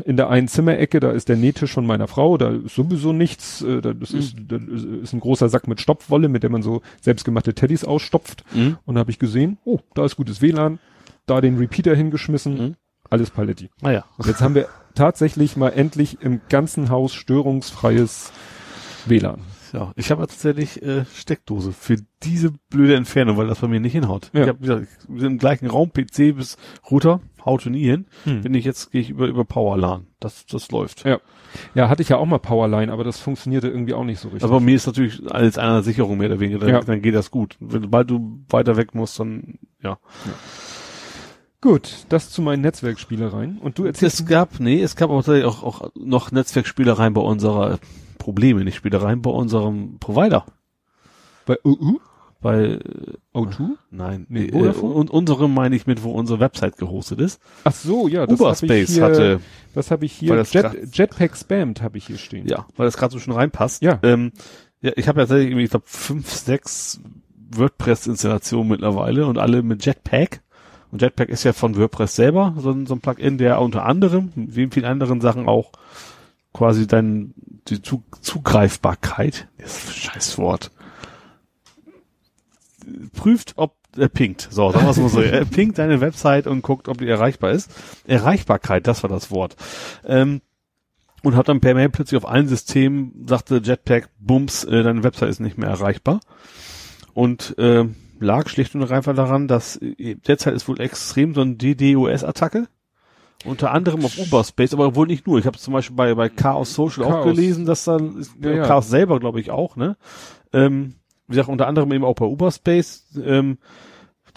in 0.04 0.16
der 0.16 0.28
einen 0.30 0.48
Zimmerecke, 0.48 1.00
da 1.00 1.10
ist 1.10 1.28
der 1.28 1.36
Nähtisch 1.36 1.72
von 1.72 1.86
meiner 1.86 2.08
Frau, 2.08 2.36
da 2.38 2.50
ist 2.50 2.74
sowieso 2.74 3.12
nichts, 3.12 3.62
äh, 3.62 3.80
da, 3.80 3.92
das 3.92 4.12
ist, 4.12 4.36
da 4.48 4.56
ist 4.56 5.12
ein 5.12 5.20
großer 5.20 5.48
Sack 5.48 5.68
mit 5.68 5.80
Stopfwolle, 5.80 6.28
mit 6.28 6.42
der 6.42 6.50
man 6.50 6.62
so 6.62 6.82
selbstgemachte 7.00 7.54
Teddys 7.54 7.84
ausstopft. 7.84 8.44
Mhm. 8.54 8.78
Und 8.84 8.94
da 8.94 9.00
habe 9.00 9.10
ich 9.10 9.18
gesehen, 9.18 9.58
oh, 9.64 9.80
da 9.94 10.04
ist 10.04 10.16
gutes 10.16 10.40
WLAN, 10.42 10.78
da 11.26 11.40
den 11.40 11.56
Repeater 11.58 11.94
hingeschmissen, 11.94 12.58
Mhm. 12.58 12.74
alles 13.08 13.30
Paletti. 13.30 13.70
Naja. 13.80 14.04
Und 14.18 14.26
jetzt 14.26 14.40
haben 14.40 14.54
wir 14.54 14.68
tatsächlich 14.94 15.56
mal 15.56 15.70
endlich 15.70 16.18
im 16.20 16.40
ganzen 16.48 16.90
Haus 16.90 17.14
störungsfreies 17.14 18.32
WLAN. 19.06 19.40
Ja, 19.72 19.92
ich 19.96 20.10
habe 20.10 20.22
tatsächlich 20.26 20.82
äh, 20.82 21.04
Steckdose 21.14 21.72
für 21.72 21.96
diese 22.22 22.52
blöde 22.70 22.96
Entfernung, 22.96 23.36
weil 23.36 23.46
das 23.46 23.60
bei 23.60 23.68
mir 23.68 23.80
nicht 23.80 23.92
hinhaut. 23.92 24.30
Ja. 24.32 24.42
Ich 24.42 24.48
habe 24.48 24.58
gesagt, 24.58 24.86
im 25.08 25.38
gleichen 25.38 25.66
Raum, 25.66 25.90
PC 25.92 26.36
bis 26.36 26.56
Router, 26.90 27.20
haute 27.44 27.70
nie 27.70 27.84
hin. 27.84 28.06
Hm. 28.24 28.42
Bin 28.42 28.54
ich 28.54 28.64
jetzt, 28.64 28.90
gehe 28.90 29.00
ich 29.00 29.10
über, 29.10 29.26
über 29.26 29.44
Powerlan. 29.44 30.06
Das, 30.18 30.46
das 30.46 30.70
läuft. 30.70 31.04
Ja. 31.04 31.20
Ja, 31.74 31.88
hatte 31.88 32.02
ich 32.02 32.08
ja 32.08 32.16
auch 32.16 32.26
mal 32.26 32.38
Powerline, 32.38 32.92
aber 32.92 33.04
das 33.04 33.18
funktionierte 33.20 33.68
irgendwie 33.68 33.94
auch 33.94 34.04
nicht 34.04 34.20
so 34.20 34.28
richtig. 34.28 34.44
Aber 34.44 34.58
bei 34.58 34.64
mir 34.64 34.76
ist 34.76 34.86
natürlich 34.86 35.20
als 35.30 35.58
einer 35.58 35.82
Sicherung 35.82 36.18
mehr 36.18 36.28
oder 36.28 36.40
weniger, 36.40 36.58
dann, 36.60 36.68
Ja. 36.68 36.80
dann 36.80 37.02
geht 37.02 37.14
das 37.14 37.30
gut. 37.30 37.56
Wenn, 37.60 37.82
sobald 37.82 38.10
du 38.10 38.44
weiter 38.48 38.76
weg 38.76 38.94
musst, 38.94 39.18
dann, 39.18 39.58
ja. 39.82 39.98
Gut, 41.60 42.06
das 42.08 42.30
zu 42.30 42.40
meinen 42.40 42.62
Netzwerkspielereien. 42.62 43.58
Und 43.58 43.78
du 43.78 43.84
erzählst 43.84 44.20
Es 44.20 44.26
gab, 44.26 44.60
nee, 44.60 44.80
es 44.80 44.96
gab 44.96 45.10
auch, 45.10 45.28
auch, 45.28 45.62
auch 45.62 45.90
noch 45.94 46.32
Netzwerkspielereien 46.32 47.12
bei 47.12 47.20
unserer, 47.20 47.78
Probleme, 48.20 48.62
nicht 48.62 48.76
Spielereien 48.76 49.20
bei 49.22 49.30
unserem 49.30 49.98
Provider. 49.98 50.46
bei 51.46 51.58
UU? 51.64 51.98
Bei, 52.42 52.58
äh, 52.64 52.78
O2? 53.34 53.72
nein, 53.90 54.24
Nee, 54.30 54.46
äh, 54.46 54.68
und 54.70 55.10
unserem 55.10 55.52
meine 55.52 55.76
ich 55.76 55.86
mit, 55.86 56.02
wo 56.02 56.12
unsere 56.12 56.40
Website 56.40 56.78
gehostet 56.78 57.20
ist. 57.20 57.38
Ach 57.64 57.72
so, 57.74 58.08
ja, 58.08 58.24
das 58.26 58.30
habe 58.30 58.34
ich 58.34 58.40
Uberspace 58.40 58.94
hier, 58.94 59.02
hatte, 59.04 59.40
das 59.74 59.90
habe 59.90 60.06
ich 60.06 60.12
hier, 60.12 60.42
Jet, 60.44 60.96
Jetpack 60.96 61.36
Spammed 61.36 61.82
habe 61.82 61.98
ich 61.98 62.06
hier 62.06 62.16
stehen. 62.16 62.46
ja, 62.48 62.66
weil 62.78 62.86
das 62.86 62.96
gerade 62.96 63.12
so 63.12 63.18
schon 63.18 63.34
reinpasst. 63.34 63.82
Ja. 63.82 63.98
Ähm, 64.02 64.32
ja, 64.80 64.92
ich 64.96 65.06
habe 65.08 65.20
ja 65.20 65.26
tatsächlich, 65.26 65.54
ich 65.58 65.68
glaube, 65.70 65.84
fünf, 65.86 66.30
sechs 66.30 67.00
WordPress-Installationen 67.54 68.68
mittlerweile 68.68 69.26
und 69.26 69.36
alle 69.38 69.62
mit 69.62 69.84
Jetpack. 69.84 70.40
Und 70.92 71.02
Jetpack 71.02 71.28
ist 71.28 71.44
ja 71.44 71.52
von 71.52 71.76
WordPress 71.76 72.16
selber 72.16 72.54
so, 72.58 72.70
ein- 72.70 72.86
so 72.86 72.94
ein 72.94 73.00
Plugin, 73.00 73.38
der 73.38 73.60
unter 73.60 73.84
anderem, 73.84 74.32
wie 74.34 74.62
in 74.62 74.72
vielen 74.72 74.86
anderen 74.86 75.20
Sachen 75.20 75.46
auch 75.46 75.72
quasi 76.52 76.86
dann 76.86 77.34
die 77.68 77.82
Zu 77.82 78.02
Zugreifbarkeit, 78.20 79.48
das 79.58 79.94
Scheißwort, 79.94 80.70
prüft, 83.12 83.54
ob 83.56 83.76
er 83.96 84.08
pinkt. 84.08 84.48
So, 84.50 84.70
sagen 84.70 84.86
wir 84.86 85.02
mal 85.02 85.08
so. 85.08 85.20
Er 85.20 85.44
pinkt 85.44 85.78
deine 85.78 86.00
Website 86.00 86.46
und 86.46 86.62
guckt, 86.62 86.88
ob 86.88 86.98
die 86.98 87.08
erreichbar 87.08 87.50
ist. 87.50 87.70
Erreichbarkeit, 88.06 88.86
das 88.86 89.02
war 89.02 89.10
das 89.10 89.30
Wort. 89.30 89.56
Ähm, 90.04 90.40
und 91.22 91.36
hat 91.36 91.48
dann 91.48 91.60
per 91.60 91.74
Mail 91.74 91.90
plötzlich 91.90 92.16
auf 92.16 92.28
allen 92.28 92.48
Systemen 92.48 93.26
sagte 93.26 93.60
Jetpack, 93.62 94.08
bums, 94.18 94.64
äh, 94.64 94.82
deine 94.82 95.02
Website 95.02 95.28
ist 95.28 95.40
nicht 95.40 95.58
mehr 95.58 95.68
erreichbar. 95.68 96.20
Und 97.12 97.58
äh, 97.58 97.84
lag 98.20 98.48
schlicht 98.48 98.74
und 98.74 98.90
einfach 98.90 99.14
daran, 99.14 99.48
dass 99.48 99.76
äh, 99.76 100.14
derzeit 100.14 100.54
ist 100.54 100.68
wohl 100.68 100.80
extrem 100.80 101.34
so 101.34 101.42
ein 101.42 101.58
DDoS-Attacke. 101.58 102.68
Unter 103.44 103.70
anderem 103.72 104.04
auf 104.04 104.18
Uberspace, 104.18 104.74
aber 104.74 104.94
wohl 104.96 105.06
nicht 105.06 105.26
nur. 105.26 105.38
Ich 105.38 105.46
habe 105.46 105.56
zum 105.56 105.72
Beispiel 105.72 105.96
bei, 105.96 106.14
bei 106.14 106.28
Chaos 106.28 106.74
Social 106.74 107.04
auch 107.04 107.10
Chaos. 107.10 107.24
gelesen, 107.24 107.64
dass 107.64 107.84
dann 107.84 108.18
ist, 108.18 108.32
Ja, 108.42 108.50
ja. 108.50 108.66
Chaos 108.66 108.88
selber, 108.90 109.18
glaube 109.18 109.40
ich, 109.40 109.50
auch, 109.50 109.76
ne? 109.76 109.96
Ähm, 110.52 110.94
wie 111.26 111.32
gesagt, 111.32 111.48
unter 111.48 111.66
anderem 111.66 111.90
eben 111.92 112.04
auch 112.04 112.14
bei 112.16 112.26
Uberspace, 112.26 113.06
ähm, 113.24 113.58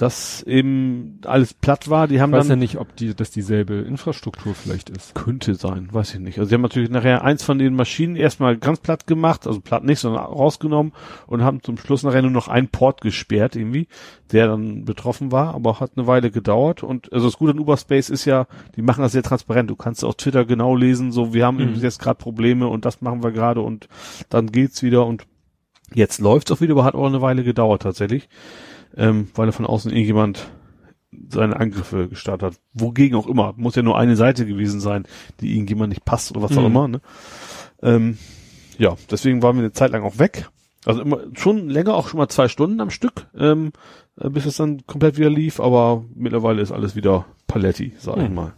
dass 0.03 0.43
eben 0.43 1.21
alles 1.25 1.53
platt 1.53 1.89
war. 1.89 2.09
Die 2.09 2.19
haben 2.19 2.31
Ich 2.33 2.39
weiß 2.39 2.47
ja 2.47 2.49
dann 2.49 2.59
nicht, 2.59 2.77
ob 2.77 2.93
die, 2.97 3.15
das 3.15 3.31
dieselbe 3.31 3.75
Infrastruktur 3.75 4.53
vielleicht 4.53 4.89
ist. 4.89 5.15
könnte 5.15 5.55
sein, 5.55 5.87
weiß 5.93 6.15
ich 6.15 6.19
nicht. 6.19 6.39
Also 6.39 6.49
sie 6.49 6.55
haben 6.55 6.61
natürlich 6.61 6.89
nachher 6.89 7.23
eins 7.23 7.41
von 7.41 7.57
den 7.57 7.73
Maschinen 7.73 8.17
erstmal 8.17 8.57
ganz 8.57 8.81
platt 8.81 9.07
gemacht, 9.07 9.47
also 9.47 9.61
platt 9.61 9.85
nicht, 9.85 9.99
sondern 9.99 10.25
rausgenommen 10.25 10.91
und 11.25 11.41
haben 11.43 11.63
zum 11.63 11.77
Schluss 11.77 12.03
nachher 12.03 12.21
nur 12.21 12.31
noch 12.31 12.49
einen 12.49 12.67
Port 12.67 12.99
gesperrt 12.99 13.55
irgendwie, 13.55 13.87
der 14.33 14.47
dann 14.47 14.83
betroffen 14.83 15.31
war, 15.31 15.55
aber 15.55 15.79
hat 15.79 15.91
eine 15.95 16.05
Weile 16.05 16.31
gedauert 16.31 16.83
und 16.83 17.13
also 17.13 17.27
das 17.27 17.37
Gute 17.37 17.53
an 17.53 17.59
Uberspace 17.59 18.09
ist 18.09 18.25
ja, 18.25 18.47
die 18.75 18.81
machen 18.81 19.03
das 19.03 19.13
sehr 19.13 19.23
transparent. 19.23 19.69
Du 19.69 19.77
kannst 19.77 20.03
auf 20.03 20.15
Twitter 20.15 20.43
genau 20.43 20.75
lesen, 20.75 21.13
so 21.13 21.33
wir 21.33 21.45
haben 21.45 21.57
Mhm. 21.59 21.75
jetzt 21.75 21.99
gerade 21.99 22.17
Probleme 22.17 22.67
und 22.67 22.83
das 22.83 22.99
machen 22.99 23.23
wir 23.23 23.31
gerade 23.31 23.61
und 23.61 23.87
dann 24.29 24.51
geht's 24.51 24.83
wieder 24.83 25.05
und 25.05 25.25
jetzt 25.93 26.19
läuft's 26.19 26.51
auch 26.51 26.59
wieder, 26.59 26.73
aber 26.73 26.83
hat 26.83 26.95
auch 26.95 27.05
eine 27.05 27.21
Weile 27.21 27.45
gedauert 27.45 27.83
tatsächlich, 27.83 28.27
ähm, 28.95 29.29
weil 29.35 29.51
von 29.51 29.65
außen 29.65 29.91
irgendjemand 29.91 30.47
seine 31.29 31.57
Angriffe 31.59 32.07
gestartet 32.09 32.53
hat. 32.53 32.59
Wogegen 32.73 33.15
auch 33.17 33.27
immer. 33.27 33.53
Muss 33.57 33.75
ja 33.75 33.83
nur 33.83 33.97
eine 33.97 34.15
Seite 34.15 34.45
gewesen 34.45 34.79
sein, 34.79 35.05
die 35.41 35.53
irgendjemand 35.53 35.89
nicht 35.89 36.05
passt 36.05 36.31
oder 36.31 36.41
was 36.41 36.51
auch 36.57 36.61
Mhm. 36.61 36.65
immer. 36.67 36.87
Ne? 36.87 37.01
Ähm, 37.83 38.17
ja, 38.79 38.95
deswegen 39.11 39.43
waren 39.43 39.55
wir 39.55 39.61
eine 39.63 39.73
Zeit 39.73 39.91
lang 39.91 40.03
auch 40.03 40.17
weg. 40.17 40.49
Also 40.85 41.01
immer 41.01 41.19
schon 41.35 41.69
länger, 41.69 41.93
auch 41.93 42.07
schon 42.09 42.17
mal 42.17 42.27
zwei 42.29 42.47
Stunden 42.47 42.81
am 42.81 42.89
Stück, 42.89 43.27
ähm, 43.37 43.71
äh, 44.19 44.29
bis 44.29 44.45
es 44.45 44.57
dann 44.57 44.85
komplett 44.87 45.17
wieder 45.17 45.29
lief. 45.29 45.59
Aber 45.59 46.03
mittlerweile 46.15 46.61
ist 46.61 46.71
alles 46.71 46.95
wieder 46.95 47.25
Paletti, 47.47 47.93
sag 47.99 48.17
ich 48.17 48.29
Mhm. 48.29 48.35
mal. 48.35 48.53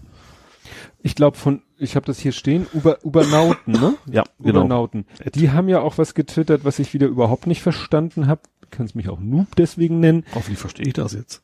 Ich 1.03 1.13
glaube 1.13 1.37
von, 1.37 1.61
ich 1.77 1.95
habe 1.95 2.05
das 2.07 2.17
hier 2.17 2.31
stehen, 2.31 2.65
Uber, 2.73 2.97
Ubernauten, 3.03 3.73
ne? 3.73 3.93
Ja, 4.11 4.23
genau. 4.39 4.61
Ubernauten. 4.61 5.05
Die 5.35 5.51
haben 5.51 5.69
ja 5.69 5.81
auch 5.81 5.99
was 5.99 6.15
getwittert, 6.15 6.63
was 6.65 6.79
ich 6.79 6.93
wieder 6.95 7.05
überhaupt 7.05 7.45
nicht 7.45 7.61
verstanden 7.61 8.25
habe. 8.25 8.41
Kannst 8.75 8.95
mich 8.95 9.09
auch 9.09 9.19
Noob 9.19 9.55
deswegen 9.57 9.99
nennen. 9.99 10.23
Hoffentlich 10.33 10.59
verstehe 10.59 10.87
ich 10.87 10.93
das 10.93 11.13
jetzt. 11.13 11.43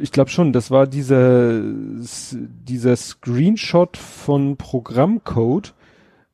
Ich 0.00 0.10
glaube 0.10 0.30
schon, 0.30 0.52
das 0.52 0.70
war 0.70 0.86
dieser, 0.86 1.62
dieser 1.62 2.96
Screenshot 2.96 3.96
von 3.96 4.56
Programmcode, 4.56 5.74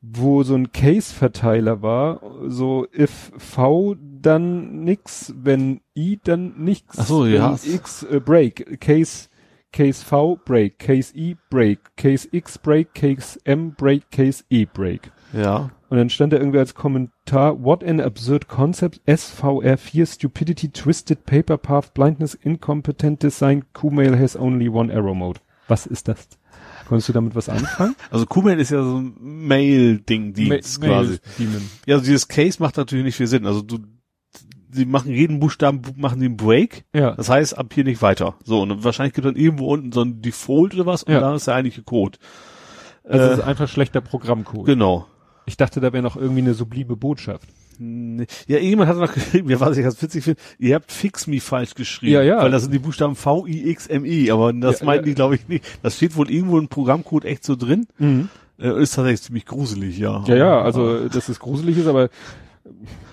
wo 0.00 0.42
so 0.42 0.54
ein 0.54 0.72
Case-Verteiler 0.72 1.82
war, 1.82 2.20
so 2.46 2.86
if 2.96 3.32
V 3.36 3.96
dann 3.98 4.84
nix, 4.84 5.34
wenn 5.36 5.80
I 5.94 6.18
dann 6.22 6.54
nix. 6.56 6.98
Ach 6.98 7.06
so, 7.06 7.26
ja. 7.26 7.56
X 7.62 8.02
äh, 8.04 8.20
break, 8.20 8.80
Case 8.80 9.28
Case 9.72 10.04
V 10.04 10.38
break, 10.44 10.78
Case 10.78 11.12
I 11.16 11.36
break, 11.50 11.96
Case 11.96 12.28
X 12.30 12.58
break, 12.58 12.94
Case 12.94 13.38
M 13.44 13.72
break, 13.72 14.10
Case 14.10 14.44
E 14.48 14.66
break. 14.66 15.10
Ja. 15.34 15.70
Und 15.90 15.98
dann 15.98 16.10
stand 16.10 16.32
da 16.32 16.38
irgendwie 16.38 16.58
als 16.58 16.74
Kommentar, 16.74 17.62
what 17.62 17.84
an 17.84 18.00
absurd 18.00 18.48
concept, 18.48 19.00
SVR4, 19.06 20.06
stupidity, 20.06 20.70
twisted 20.70 21.24
paper 21.26 21.56
path, 21.58 21.94
blindness, 21.94 22.34
incompetent 22.34 23.22
design, 23.22 23.64
Kumail 23.72 24.18
has 24.18 24.36
only 24.36 24.68
one 24.68 24.92
arrow 24.92 25.14
mode. 25.14 25.40
Was 25.68 25.86
ist 25.86 26.08
das? 26.08 26.28
Konntest 26.88 27.08
du 27.08 27.12
damit 27.12 27.34
was 27.34 27.48
anfangen? 27.48 27.94
Also 28.10 28.26
Kumail 28.26 28.58
ist 28.60 28.70
ja 28.70 28.82
so 28.82 28.98
ein 29.00 29.14
Mail-Ding-Dienst 29.20 30.80
Ma- 30.80 30.86
quasi. 30.86 31.18
Mail-. 31.38 31.62
Ja, 31.86 31.94
also 31.96 32.04
dieses 32.06 32.28
Case 32.28 32.62
macht 32.62 32.76
natürlich 32.76 33.04
nicht 33.04 33.16
viel 33.16 33.26
Sinn. 33.26 33.46
Also 33.46 33.62
du, 33.62 33.78
sie 34.70 34.84
machen 34.84 35.10
jeden 35.12 35.40
Buchstaben, 35.40 35.80
bu- 35.82 35.92
machen 35.96 36.20
den 36.20 36.36
Break. 36.36 36.84
Ja. 36.94 37.12
Das 37.12 37.28
heißt, 37.28 37.56
ab 37.56 37.72
hier 37.72 37.84
nicht 37.84 38.02
weiter. 38.02 38.34
So, 38.44 38.60
und 38.62 38.84
wahrscheinlich 38.84 39.14
gibt 39.14 39.26
dann 39.26 39.36
irgendwo 39.36 39.72
unten 39.72 39.92
so 39.92 40.02
ein 40.02 40.20
Default 40.20 40.74
oder 40.74 40.86
was 40.86 41.02
und 41.04 41.12
Ja. 41.14 41.20
da 41.20 41.34
ist 41.34 41.46
der 41.46 41.54
eigentliche 41.54 41.82
Code. 41.82 42.18
Also 43.04 43.24
Äh, 43.24 43.28
das 43.30 43.38
ist 43.38 43.44
einfach 43.44 43.68
schlechter 43.68 44.00
Programmcode. 44.00 44.66
Genau. 44.66 45.06
Ich 45.46 45.56
dachte, 45.56 45.80
da 45.80 45.92
wäre 45.92 46.02
noch 46.02 46.16
irgendwie 46.16 46.42
eine 46.42 46.54
sublime 46.54 46.96
Botschaft. 46.96 47.48
Nee. 47.78 48.26
Ja, 48.46 48.58
jemand 48.58 48.88
hat 48.88 48.96
noch 48.96 49.12
geschrieben, 49.12 49.50
ja, 49.50 49.58
was 49.60 49.76
ich 49.76 49.82
ganz 49.82 50.00
witzig 50.00 50.24
finde, 50.24 50.40
ihr 50.58 50.76
habt 50.76 50.92
Fix 50.92 51.26
Me 51.26 51.40
falsch 51.40 51.74
geschrieben. 51.74 52.12
Ja, 52.12 52.22
ja. 52.22 52.38
Weil 52.42 52.50
das 52.50 52.62
sind 52.62 52.72
die 52.72 52.78
Buchstaben 52.78 53.16
V, 53.16 53.46
I, 53.46 53.68
X, 53.70 53.86
M, 53.88 54.04
I, 54.04 54.30
aber 54.30 54.52
das 54.52 54.80
Ja, 54.80 54.86
meinten 54.86 55.06
ja. 55.06 55.10
die, 55.10 55.14
glaube 55.14 55.34
ich, 55.34 55.48
nicht. 55.48 55.64
Das 55.82 55.96
steht 55.96 56.16
wohl 56.16 56.30
irgendwo 56.30 56.58
im 56.58 56.68
Programmcode 56.68 57.24
echt 57.24 57.44
so 57.44 57.56
drin. 57.56 57.86
Äh, 58.58 58.80
ist 58.80 58.94
tatsächlich 58.94 59.22
ziemlich 59.22 59.46
gruselig, 59.46 59.98
ja. 59.98 60.22
Ja, 60.26 60.36
ja, 60.36 60.62
also 60.62 61.08
dass 61.08 61.28
es 61.28 61.40
gruselig 61.40 61.78
ist, 61.78 61.86
aber 61.88 62.10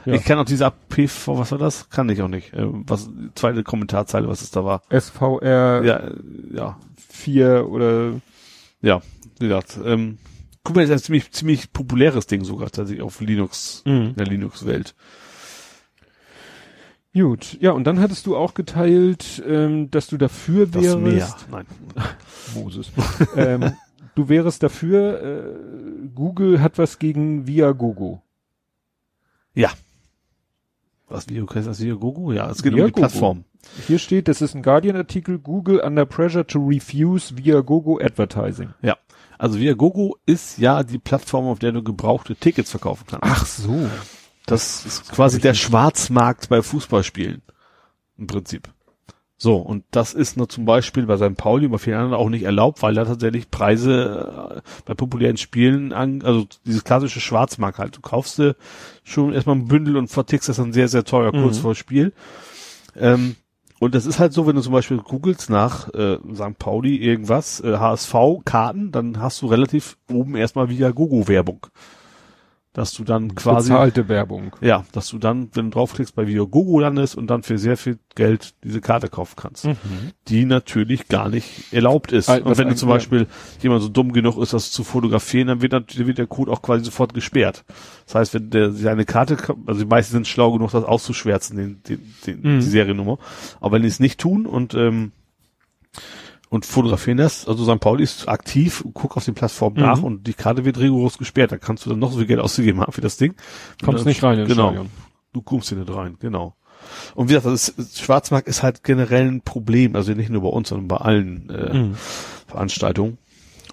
ja. 0.05 0.13
Ich 0.13 0.23
kann 0.23 0.39
auch 0.39 0.45
diese 0.45 0.65
APV, 0.65 1.37
was 1.37 1.51
war 1.51 1.59
das? 1.59 1.89
Kann 1.89 2.09
ich 2.09 2.21
auch 2.21 2.27
nicht. 2.27 2.53
Äh, 2.53 2.65
was, 2.65 3.09
zweite 3.35 3.63
Kommentarzeile, 3.63 4.27
was 4.27 4.41
es 4.41 4.49
da 4.51 4.63
war. 4.65 4.81
SVR 4.89 5.83
Ja, 5.83 5.97
äh, 5.97 6.13
ja, 6.53 6.77
4 7.09 7.67
oder 7.69 8.13
ja, 8.81 9.01
wie 9.39 9.47
gesagt, 9.47 9.79
ähm, 9.85 10.17
Kubernetes 10.63 10.95
ist 10.95 11.01
ein 11.01 11.05
ziemlich, 11.05 11.31
ziemlich 11.31 11.73
populäres 11.73 12.27
Ding 12.27 12.43
sogar 12.43 12.69
tatsächlich 12.69 13.01
auf 13.03 13.19
Linux, 13.21 13.81
Mhm. 13.85 13.91
in 14.09 14.15
der 14.15 14.27
Linux-Welt. 14.27 14.95
gut. 17.13 17.57
Ja, 17.59 17.71
und 17.71 17.83
dann 17.85 17.99
hattest 17.99 18.25
du 18.25 18.37
auch 18.37 18.53
geteilt, 18.53 19.43
ähm, 19.45 19.91
dass 19.91 20.07
du 20.07 20.17
dafür 20.17 20.65
Das 20.67 20.83
wärst. 20.83 20.99
Meer. 21.01 21.27
Nein. 21.51 21.65
Moses. 22.55 22.89
ähm, 23.35 23.73
du 24.15 24.29
wärest 24.29 24.63
dafür, 24.63 25.21
äh, 25.21 26.07
Google 26.15 26.61
hat 26.61 26.77
was 26.77 26.99
gegen 26.99 27.47
Viagogo. 27.47 28.21
Was, 31.07 31.27
wie, 31.27 31.41
okay, 31.41 31.59
ist 31.59 31.67
das 31.67 31.81
Viagogo? 31.81 32.31
Ja, 32.31 32.49
es 32.49 32.63
geht 32.63 32.71
um 32.71 32.77
Viagogo. 32.77 32.95
die 32.95 33.01
Plattform. 33.01 33.43
Hier 33.85 33.99
steht, 33.99 34.29
das 34.29 34.41
ist 34.41 34.55
ein 34.55 34.63
Guardian-Artikel, 34.63 35.39
Google 35.39 35.81
under 35.81 36.05
pressure 36.05 36.47
to 36.47 36.65
refuse 36.65 37.35
Viagogo 37.35 37.99
advertising. 38.01 38.69
Ja. 38.81 38.97
Also 39.41 39.57
Viagogo 39.59 40.17
ist 40.27 40.59
ja 40.59 40.83
die 40.83 40.99
Plattform, 40.99 41.45
auf 41.47 41.57
der 41.57 41.71
du 41.71 41.81
gebrauchte 41.81 42.35
Tickets 42.35 42.69
verkaufen 42.69 43.05
kannst. 43.07 43.25
Ach 43.25 43.43
so. 43.47 43.89
Das 44.45 44.85
ist 44.85 45.11
quasi 45.11 45.39
der. 45.39 45.55
Schwarzmarkt 45.55 46.47
bei 46.47 46.61
Fußballspielen. 46.61 47.41
Im 48.19 48.27
Prinzip. 48.27 48.69
So, 49.37 49.55
und 49.55 49.83
das 49.89 50.13
ist 50.13 50.37
nur 50.37 50.47
zum 50.47 50.65
Beispiel 50.65 51.07
bei 51.07 51.17
seinem 51.17 51.37
Pauli 51.37 51.65
und 51.65 51.71
bei 51.71 51.79
vielen 51.79 51.95
anderen 51.97 52.21
auch 52.21 52.29
nicht 52.29 52.43
erlaubt, 52.43 52.83
weil 52.83 52.93
da 52.93 53.03
tatsächlich 53.03 53.49
Preise 53.49 54.61
äh, 54.63 54.69
bei 54.85 54.93
populären 54.93 55.37
Spielen 55.37 55.91
an, 55.91 56.21
also 56.21 56.45
dieses 56.67 56.83
klassische 56.83 57.19
Schwarzmarkt 57.19 57.79
halt. 57.79 57.97
Du 57.97 58.01
kaufst 58.01 58.37
dir 58.37 58.55
schon 59.03 59.33
erstmal 59.33 59.55
ein 59.55 59.67
Bündel 59.67 59.97
und 59.97 60.09
vertickst 60.09 60.49
das 60.49 60.57
dann 60.57 60.71
sehr, 60.71 60.87
sehr 60.87 61.03
teuer 61.03 61.31
kurz 61.31 61.57
Mhm. 61.57 61.61
vor 61.61 61.73
Spiel. 61.73 62.13
Ähm, 62.95 63.37
und 63.81 63.95
das 63.95 64.05
ist 64.05 64.19
halt 64.19 64.31
so, 64.31 64.45
wenn 64.45 64.55
du 64.55 64.61
zum 64.61 64.73
Beispiel 64.73 64.99
googelst 64.99 65.49
nach 65.49 65.91
äh, 65.95 66.19
St. 66.35 66.59
Pauli 66.59 66.97
irgendwas, 66.97 67.61
äh, 67.61 67.77
HSV-Karten, 67.77 68.91
dann 68.91 69.19
hast 69.19 69.41
du 69.41 69.47
relativ 69.47 69.97
oben 70.07 70.35
erstmal 70.35 70.69
Viagogo-Werbung. 70.69 71.65
Dass 72.73 72.93
du 72.93 73.03
dann 73.03 73.35
quasi 73.35 73.69
Bezahlte 73.69 74.07
Werbung. 74.07 74.55
ja, 74.61 74.85
dass 74.93 75.09
du 75.09 75.17
dann, 75.17 75.49
wenn 75.55 75.65
du 75.65 75.71
draufklickst, 75.71 76.15
bei 76.15 76.25
Viagogo 76.25 76.79
landest 76.79 77.17
und 77.17 77.27
dann 77.27 77.43
für 77.43 77.57
sehr 77.57 77.75
viel 77.75 77.99
Geld 78.15 78.53
diese 78.63 78.79
Karte 78.79 79.09
kaufen 79.09 79.33
kannst. 79.35 79.67
Die 80.29 80.45
natürlich 80.45 81.09
gar 81.09 81.27
nicht 81.27 81.73
erlaubt 81.73 82.13
ist. 82.13 82.29
Was 82.29 82.39
und 82.39 82.57
wenn 82.57 82.69
du 82.69 82.75
zum 82.75 82.87
Beispiel 82.87 83.27
jemand 83.61 83.81
so 83.83 83.89
dumm 83.89 84.13
genug 84.13 84.37
ist, 84.37 84.53
das 84.53 84.71
zu 84.71 84.85
fotografieren, 84.85 85.49
dann 85.49 85.61
wird, 85.61 85.73
natürlich- 85.73 86.07
wird 86.07 86.17
der 86.17 86.27
Code 86.27 86.49
auch 86.49 86.61
quasi 86.61 86.85
sofort 86.85 87.13
gesperrt. 87.13 87.65
Das 88.05 88.15
heißt, 88.15 88.33
wenn 88.35 88.49
der 88.51 88.71
seine 88.71 89.03
Karte, 89.03 89.35
also 89.65 89.81
die 89.81 89.87
meisten 89.87 90.13
sind 90.13 90.27
schlau 90.27 90.53
genug, 90.53 90.71
das 90.71 90.85
auszuschwärzen, 90.85 91.57
den, 91.57 91.83
den, 91.83 92.13
den, 92.25 92.37
Mhm. 92.39 92.59
die 92.61 92.65
Seriennummer. 92.67 93.17
Aber 93.59 93.73
wenn 93.75 93.81
die 93.81 93.89
es 93.89 93.99
nicht 93.99 94.17
tun 94.19 94.45
und 94.45 94.75
ähm, 94.75 95.11
und 96.51 96.65
fotografieren 96.65 97.17
das, 97.17 97.47
also 97.47 97.63
St. 97.63 97.79
Pauli 97.79 98.03
ist 98.03 98.27
aktiv, 98.27 98.83
guck 98.93 99.15
auf 99.17 99.23
den 99.25 99.33
Plattformen 99.35 99.77
Mhm. 99.77 99.81
nach 99.83 100.03
und 100.03 100.27
die 100.27 100.33
Karte 100.33 100.65
wird 100.65 100.77
rigoros 100.77 101.17
gesperrt. 101.17 101.51
Da 101.53 101.57
kannst 101.57 101.85
du 101.85 101.89
dann 101.89 101.97
noch 101.99 102.11
so 102.11 102.17
viel 102.19 102.27
Geld 102.27 102.41
ausgegeben 102.41 102.81
haben 102.81 102.91
für 102.91 102.99
das 103.01 103.15
Ding. 103.17 103.33
Kommst 103.83 104.05
nicht 104.05 104.21
rein 104.21 104.37
ins 104.37 104.49
Genau. 104.49 104.67
Stadion. 104.67 104.89
Du 105.33 105.41
kommst 105.41 105.69
hier 105.69 105.77
nicht 105.77 105.91
rein, 105.95 106.17
genau. 106.19 106.55
Und 107.15 107.29
wie 107.29 107.33
gesagt, 107.35 107.53
das 107.53 107.69
ist, 107.69 107.99
Schwarzmarkt 108.01 108.47
ist 108.49 108.63
halt 108.63 108.83
generell 108.83 109.27
ein 109.29 109.41
Problem, 109.41 109.95
also 109.95 110.11
nicht 110.13 110.29
nur 110.29 110.41
bei 110.41 110.49
uns, 110.49 110.67
sondern 110.69 110.87
bei 110.89 110.97
allen 110.97 111.49
äh, 111.49 111.73
Mhm. 111.73 111.95
Veranstaltungen. 112.47 113.17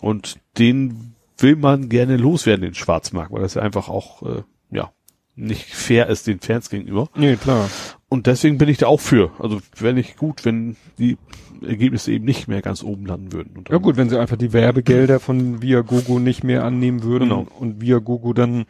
Und 0.00 0.36
den 0.58 1.14
will 1.38 1.56
man 1.56 1.88
gerne 1.88 2.16
loswerden, 2.16 2.62
den 2.62 2.74
Schwarzmarkt, 2.74 3.32
weil 3.32 3.42
das 3.42 3.54
ja 3.54 3.62
einfach 3.62 3.88
auch, 3.88 4.22
äh, 4.22 4.42
ja, 4.70 4.92
nicht 5.34 5.64
fair 5.66 6.08
ist 6.08 6.26
den 6.26 6.40
Fans 6.40 6.70
gegenüber. 6.70 7.08
Nee, 7.16 7.36
klar. 7.36 7.68
Und 8.08 8.26
deswegen 8.26 8.58
bin 8.58 8.68
ich 8.68 8.78
da 8.78 8.86
auch 8.86 9.00
für. 9.00 9.32
Also 9.38 9.60
wäre 9.76 9.94
nicht 9.94 10.16
gut, 10.16 10.44
wenn 10.44 10.76
die 10.98 11.16
Ergebnisse 11.62 12.12
eben 12.12 12.24
nicht 12.24 12.48
mehr 12.48 12.62
ganz 12.62 12.82
oben 12.82 13.06
landen 13.06 13.32
würden. 13.32 13.64
Ja 13.68 13.78
gut, 13.78 13.96
wenn 13.96 14.08
sie 14.08 14.18
einfach 14.18 14.36
die 14.36 14.52
Werbegelder 14.52 15.20
von 15.20 15.62
Viagogo 15.62 16.18
nicht 16.18 16.44
mehr 16.44 16.64
annehmen 16.64 17.02
würden 17.02 17.28
Genau. 17.28 17.46
und 17.58 17.80
Viagogo 17.80 18.32
dann 18.32 18.66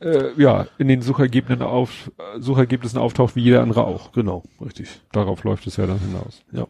äh, 0.00 0.30
ja 0.36 0.66
in 0.78 0.88
den 0.88 1.02
Suchergebnissen, 1.02 1.62
auf, 1.62 2.10
Suchergebnissen 2.38 2.98
auftaucht 2.98 3.36
wie 3.36 3.42
jeder 3.42 3.62
andere 3.62 3.84
auch. 3.84 4.12
Genau, 4.12 4.42
richtig. 4.64 4.88
Darauf 5.12 5.44
läuft 5.44 5.66
es 5.66 5.76
ja 5.76 5.86
dann 5.86 5.98
hinaus. 5.98 6.42
Ja. 6.52 6.66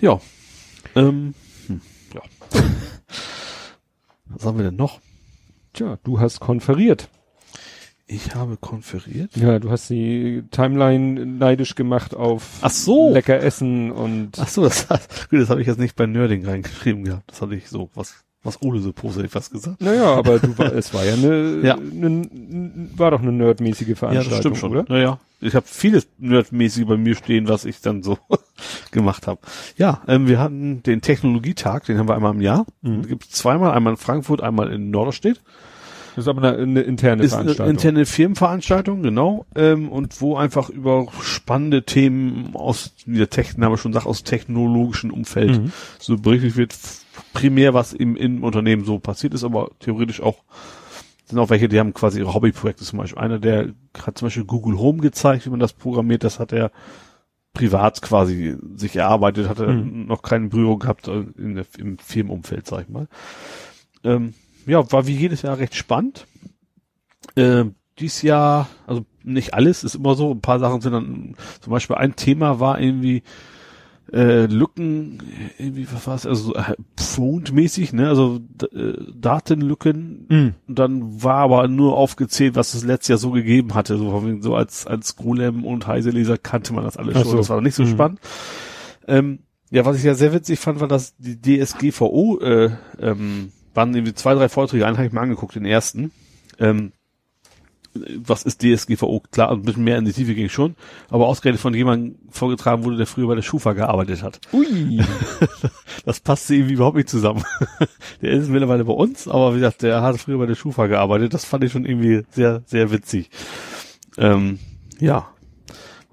Ja. 0.00 0.20
Ähm, 0.96 1.34
hm, 1.66 1.80
ja. 2.14 2.22
Was 4.26 4.46
haben 4.46 4.56
wir 4.58 4.64
denn 4.64 4.76
noch? 4.76 5.00
Tja, 5.74 5.98
du 6.04 6.20
hast 6.20 6.40
konferiert. 6.40 7.08
Ich 8.06 8.34
habe 8.34 8.56
konferiert. 8.56 9.36
Ja, 9.36 9.58
du 9.58 9.70
hast 9.70 9.88
die 9.88 10.42
Timeline 10.50 11.24
neidisch 11.24 11.74
gemacht 11.74 12.14
auf 12.14 12.58
Ach 12.60 12.70
so. 12.70 13.12
lecker 13.12 13.40
Essen 13.40 13.90
und 13.90 14.38
Ach 14.40 14.48
so, 14.48 14.62
das, 14.64 14.86
gut, 15.30 15.40
das 15.40 15.50
habe 15.50 15.60
ich 15.60 15.66
jetzt 15.66 15.78
nicht 15.78 15.96
bei 15.96 16.06
Nerding 16.06 16.44
reingeschrieben 16.44 17.04
gehabt. 17.04 17.30
Das 17.30 17.40
hatte 17.40 17.54
ich 17.54 17.68
so, 17.68 17.90
was, 17.94 18.24
was 18.42 18.60
Ole 18.60 18.80
so 18.80 18.92
ich 19.22 19.30
fast 19.30 19.52
gesagt. 19.52 19.80
naja, 19.80 20.14
aber 20.14 20.38
du 20.40 20.56
war, 20.58 20.72
es 20.74 20.92
war 20.92 21.04
ja 21.04 21.14
eine, 21.14 21.60
Ja. 21.62 21.76
eine 21.76 22.28
war 22.96 23.12
doch 23.12 23.22
eine 23.22 23.32
nerdmäßige 23.32 23.96
Veranstaltung, 23.96 24.70
oder? 24.70 24.84
Naja, 24.88 25.18
ich 25.40 25.54
habe 25.54 25.66
vieles 25.66 26.08
Nerdmäßig 26.18 26.86
bei 26.86 26.96
mir 26.96 27.14
stehen, 27.14 27.48
was 27.48 27.64
ich 27.64 27.80
dann 27.80 28.02
so 28.02 28.18
gemacht 28.90 29.26
habe. 29.26 29.40
Ja, 29.76 30.02
ähm, 30.08 30.26
wir 30.26 30.38
hatten 30.40 30.82
den 30.82 31.00
Technologietag, 31.00 31.84
den 31.86 31.98
haben 31.98 32.08
wir 32.08 32.14
einmal 32.14 32.34
im 32.34 32.40
Jahr. 32.40 32.66
Mhm. 32.82 32.96
Mhm. 32.96 33.06
Gibt 33.06 33.24
zweimal, 33.30 33.72
einmal 33.72 33.92
in 33.94 33.96
Frankfurt, 33.96 34.42
einmal 34.42 34.72
in 34.72 34.90
Norderstedt. 34.90 35.40
Das 36.14 36.24
ist 36.24 36.28
aber 36.28 36.42
eine, 36.42 36.58
eine 36.62 36.80
interne 36.82 37.22
Ist 37.22 37.32
eine 37.32 37.42
Veranstaltung. 37.44 37.70
interne 37.74 38.06
Firmenveranstaltung, 38.06 39.02
genau. 39.02 39.46
Ähm, 39.54 39.88
und 39.88 40.20
wo 40.20 40.36
einfach 40.36 40.68
über 40.68 41.06
spannende 41.22 41.84
Themen 41.84 42.50
aus, 42.54 42.92
wie 43.06 43.18
der 43.18 43.30
Tech, 43.30 43.56
Name 43.56 43.78
schon 43.78 43.92
sagt, 43.92 44.06
aus 44.06 44.22
technologischen 44.22 45.10
Umfeld 45.10 45.58
Mhm. 45.62 45.72
so 45.98 46.16
berichtet 46.18 46.56
wird. 46.56 46.74
Primär, 47.32 47.72
was 47.74 47.92
im, 47.92 48.16
im 48.16 48.42
Unternehmen 48.44 48.84
so 48.84 48.98
passiert 48.98 49.34
ist, 49.34 49.44
aber 49.44 49.70
theoretisch 49.80 50.20
auch 50.20 50.42
sind 51.24 51.38
auch 51.38 51.48
welche, 51.50 51.68
die 51.68 51.78
haben 51.78 51.94
quasi 51.94 52.18
ihre 52.18 52.34
Hobbyprojekte 52.34 52.84
zum 52.84 52.98
Beispiel. 52.98 53.18
Einer, 53.22 53.38
der 53.38 53.70
hat 54.02 54.18
zum 54.18 54.26
Beispiel 54.26 54.44
Google 54.44 54.78
Home 54.78 55.00
gezeigt, 55.00 55.46
wie 55.46 55.50
man 55.50 55.60
das 55.60 55.72
programmiert. 55.72 56.24
Das 56.24 56.38
hat 56.38 56.52
er 56.52 56.70
privat 57.54 58.02
quasi 58.02 58.56
sich 58.76 58.96
erarbeitet, 58.96 59.48
hat 59.48 59.60
er 59.60 59.68
Mhm. 59.72 60.06
noch 60.06 60.20
keine 60.22 60.48
Berührung 60.48 60.78
gehabt 60.78 61.08
äh, 61.08 61.24
in 61.38 61.54
der, 61.54 61.64
im 61.78 61.96
Firmenumfeld, 61.98 62.66
sag 62.66 62.82
ich 62.82 62.88
mal. 62.88 63.08
Ähm, 64.04 64.34
ja, 64.66 64.90
war 64.92 65.06
wie 65.06 65.16
jedes 65.16 65.42
Jahr 65.42 65.58
recht 65.58 65.74
spannend. 65.74 66.26
Ähm, 67.36 67.74
dies 67.98 68.22
Jahr, 68.22 68.68
also 68.86 69.04
nicht 69.22 69.54
alles, 69.54 69.84
ist 69.84 69.94
immer 69.94 70.14
so. 70.14 70.32
Ein 70.32 70.40
paar 70.40 70.58
Sachen 70.58 70.80
sind 70.80 70.92
dann, 70.92 71.34
zum 71.60 71.70
Beispiel 71.70 71.96
ein 71.96 72.16
Thema 72.16 72.58
war 72.60 72.80
irgendwie 72.80 73.22
äh, 74.12 74.46
Lücken, 74.46 75.22
irgendwie, 75.58 75.86
was 75.90 76.06
war 76.06 76.14
es, 76.16 76.26
also 76.26 76.54
äh, 76.54 76.74
Front-mäßig, 76.98 77.92
ne, 77.92 78.08
also 78.08 78.40
äh, 78.74 78.92
Datenlücken. 79.14 80.26
Mhm. 80.28 80.54
Und 80.68 80.78
dann 80.78 81.22
war 81.22 81.36
aber 81.36 81.68
nur 81.68 81.96
aufgezählt, 81.96 82.54
was 82.56 82.74
es 82.74 82.84
letztes 82.84 83.08
Jahr 83.08 83.18
so 83.18 83.30
gegeben 83.30 83.74
hatte. 83.74 83.96
So, 83.96 84.22
so 84.40 84.54
als, 84.54 84.86
als 84.86 85.16
Golem 85.16 85.64
und 85.64 85.86
Heiseleser 85.86 86.36
kannte 86.36 86.72
man 86.74 86.84
das 86.84 86.96
alles 86.96 87.16
Ach 87.16 87.22
schon. 87.22 87.30
so. 87.30 87.36
Das 87.38 87.48
war 87.48 87.60
nicht 87.60 87.74
so 87.74 87.84
Mhm. 87.84 87.88
spannend. 87.88 88.20
Ähm, 89.06 89.38
ja, 89.70 89.86
was 89.86 89.96
ich 89.96 90.04
ja 90.04 90.14
sehr 90.14 90.34
witzig 90.34 90.58
fand, 90.58 90.80
war, 90.80 90.88
dass 90.88 91.14
die 91.16 91.40
DSGVO 91.40 92.40
äh, 92.40 92.70
ähm, 93.00 93.52
waren 93.74 93.94
irgendwie 93.94 94.14
zwei, 94.14 94.34
drei 94.34 94.48
Vorträge, 94.48 94.86
einen 94.86 94.96
habe 94.96 95.06
ich 95.06 95.12
mir 95.12 95.20
angeguckt, 95.20 95.54
den 95.54 95.64
ersten. 95.64 96.12
Ähm, 96.58 96.92
was 97.94 98.42
ist 98.44 98.62
DSGVO? 98.62 99.22
Klar, 99.30 99.50
ein 99.50 99.62
bisschen 99.62 99.84
mehr 99.84 99.98
in 99.98 100.04
die 100.04 100.12
Tiefe 100.12 100.34
ging 100.34 100.48
schon, 100.48 100.76
aber 101.10 101.26
ausgerechnet 101.26 101.60
von 101.60 101.74
jemandem 101.74 102.16
vorgetragen 102.30 102.84
wurde, 102.84 102.96
der 102.96 103.06
früher 103.06 103.28
bei 103.28 103.34
der 103.34 103.42
Schufa 103.42 103.72
gearbeitet 103.74 104.22
hat. 104.22 104.40
Ui. 104.52 105.00
Das 106.04 106.18
passt 106.18 106.50
irgendwie 106.50 106.74
überhaupt 106.74 106.96
nicht 106.96 107.08
zusammen. 107.08 107.44
der 108.22 108.32
ist 108.32 108.48
mittlerweile 108.48 108.84
bei 108.84 108.92
uns, 108.92 109.28
aber 109.28 109.52
wie 109.52 109.60
gesagt, 109.60 109.82
der 109.82 110.02
hat 110.02 110.18
früher 110.18 110.38
bei 110.38 110.46
der 110.46 110.56
Schufa 110.56 110.88
gearbeitet. 110.88 111.32
Das 111.32 111.44
fand 111.44 111.62
ich 111.62 111.70
schon 111.70 111.84
irgendwie 111.84 112.24
sehr, 112.30 112.62
sehr 112.66 112.90
witzig. 112.90 113.30
Ähm, 114.18 114.58
ja. 114.98 115.31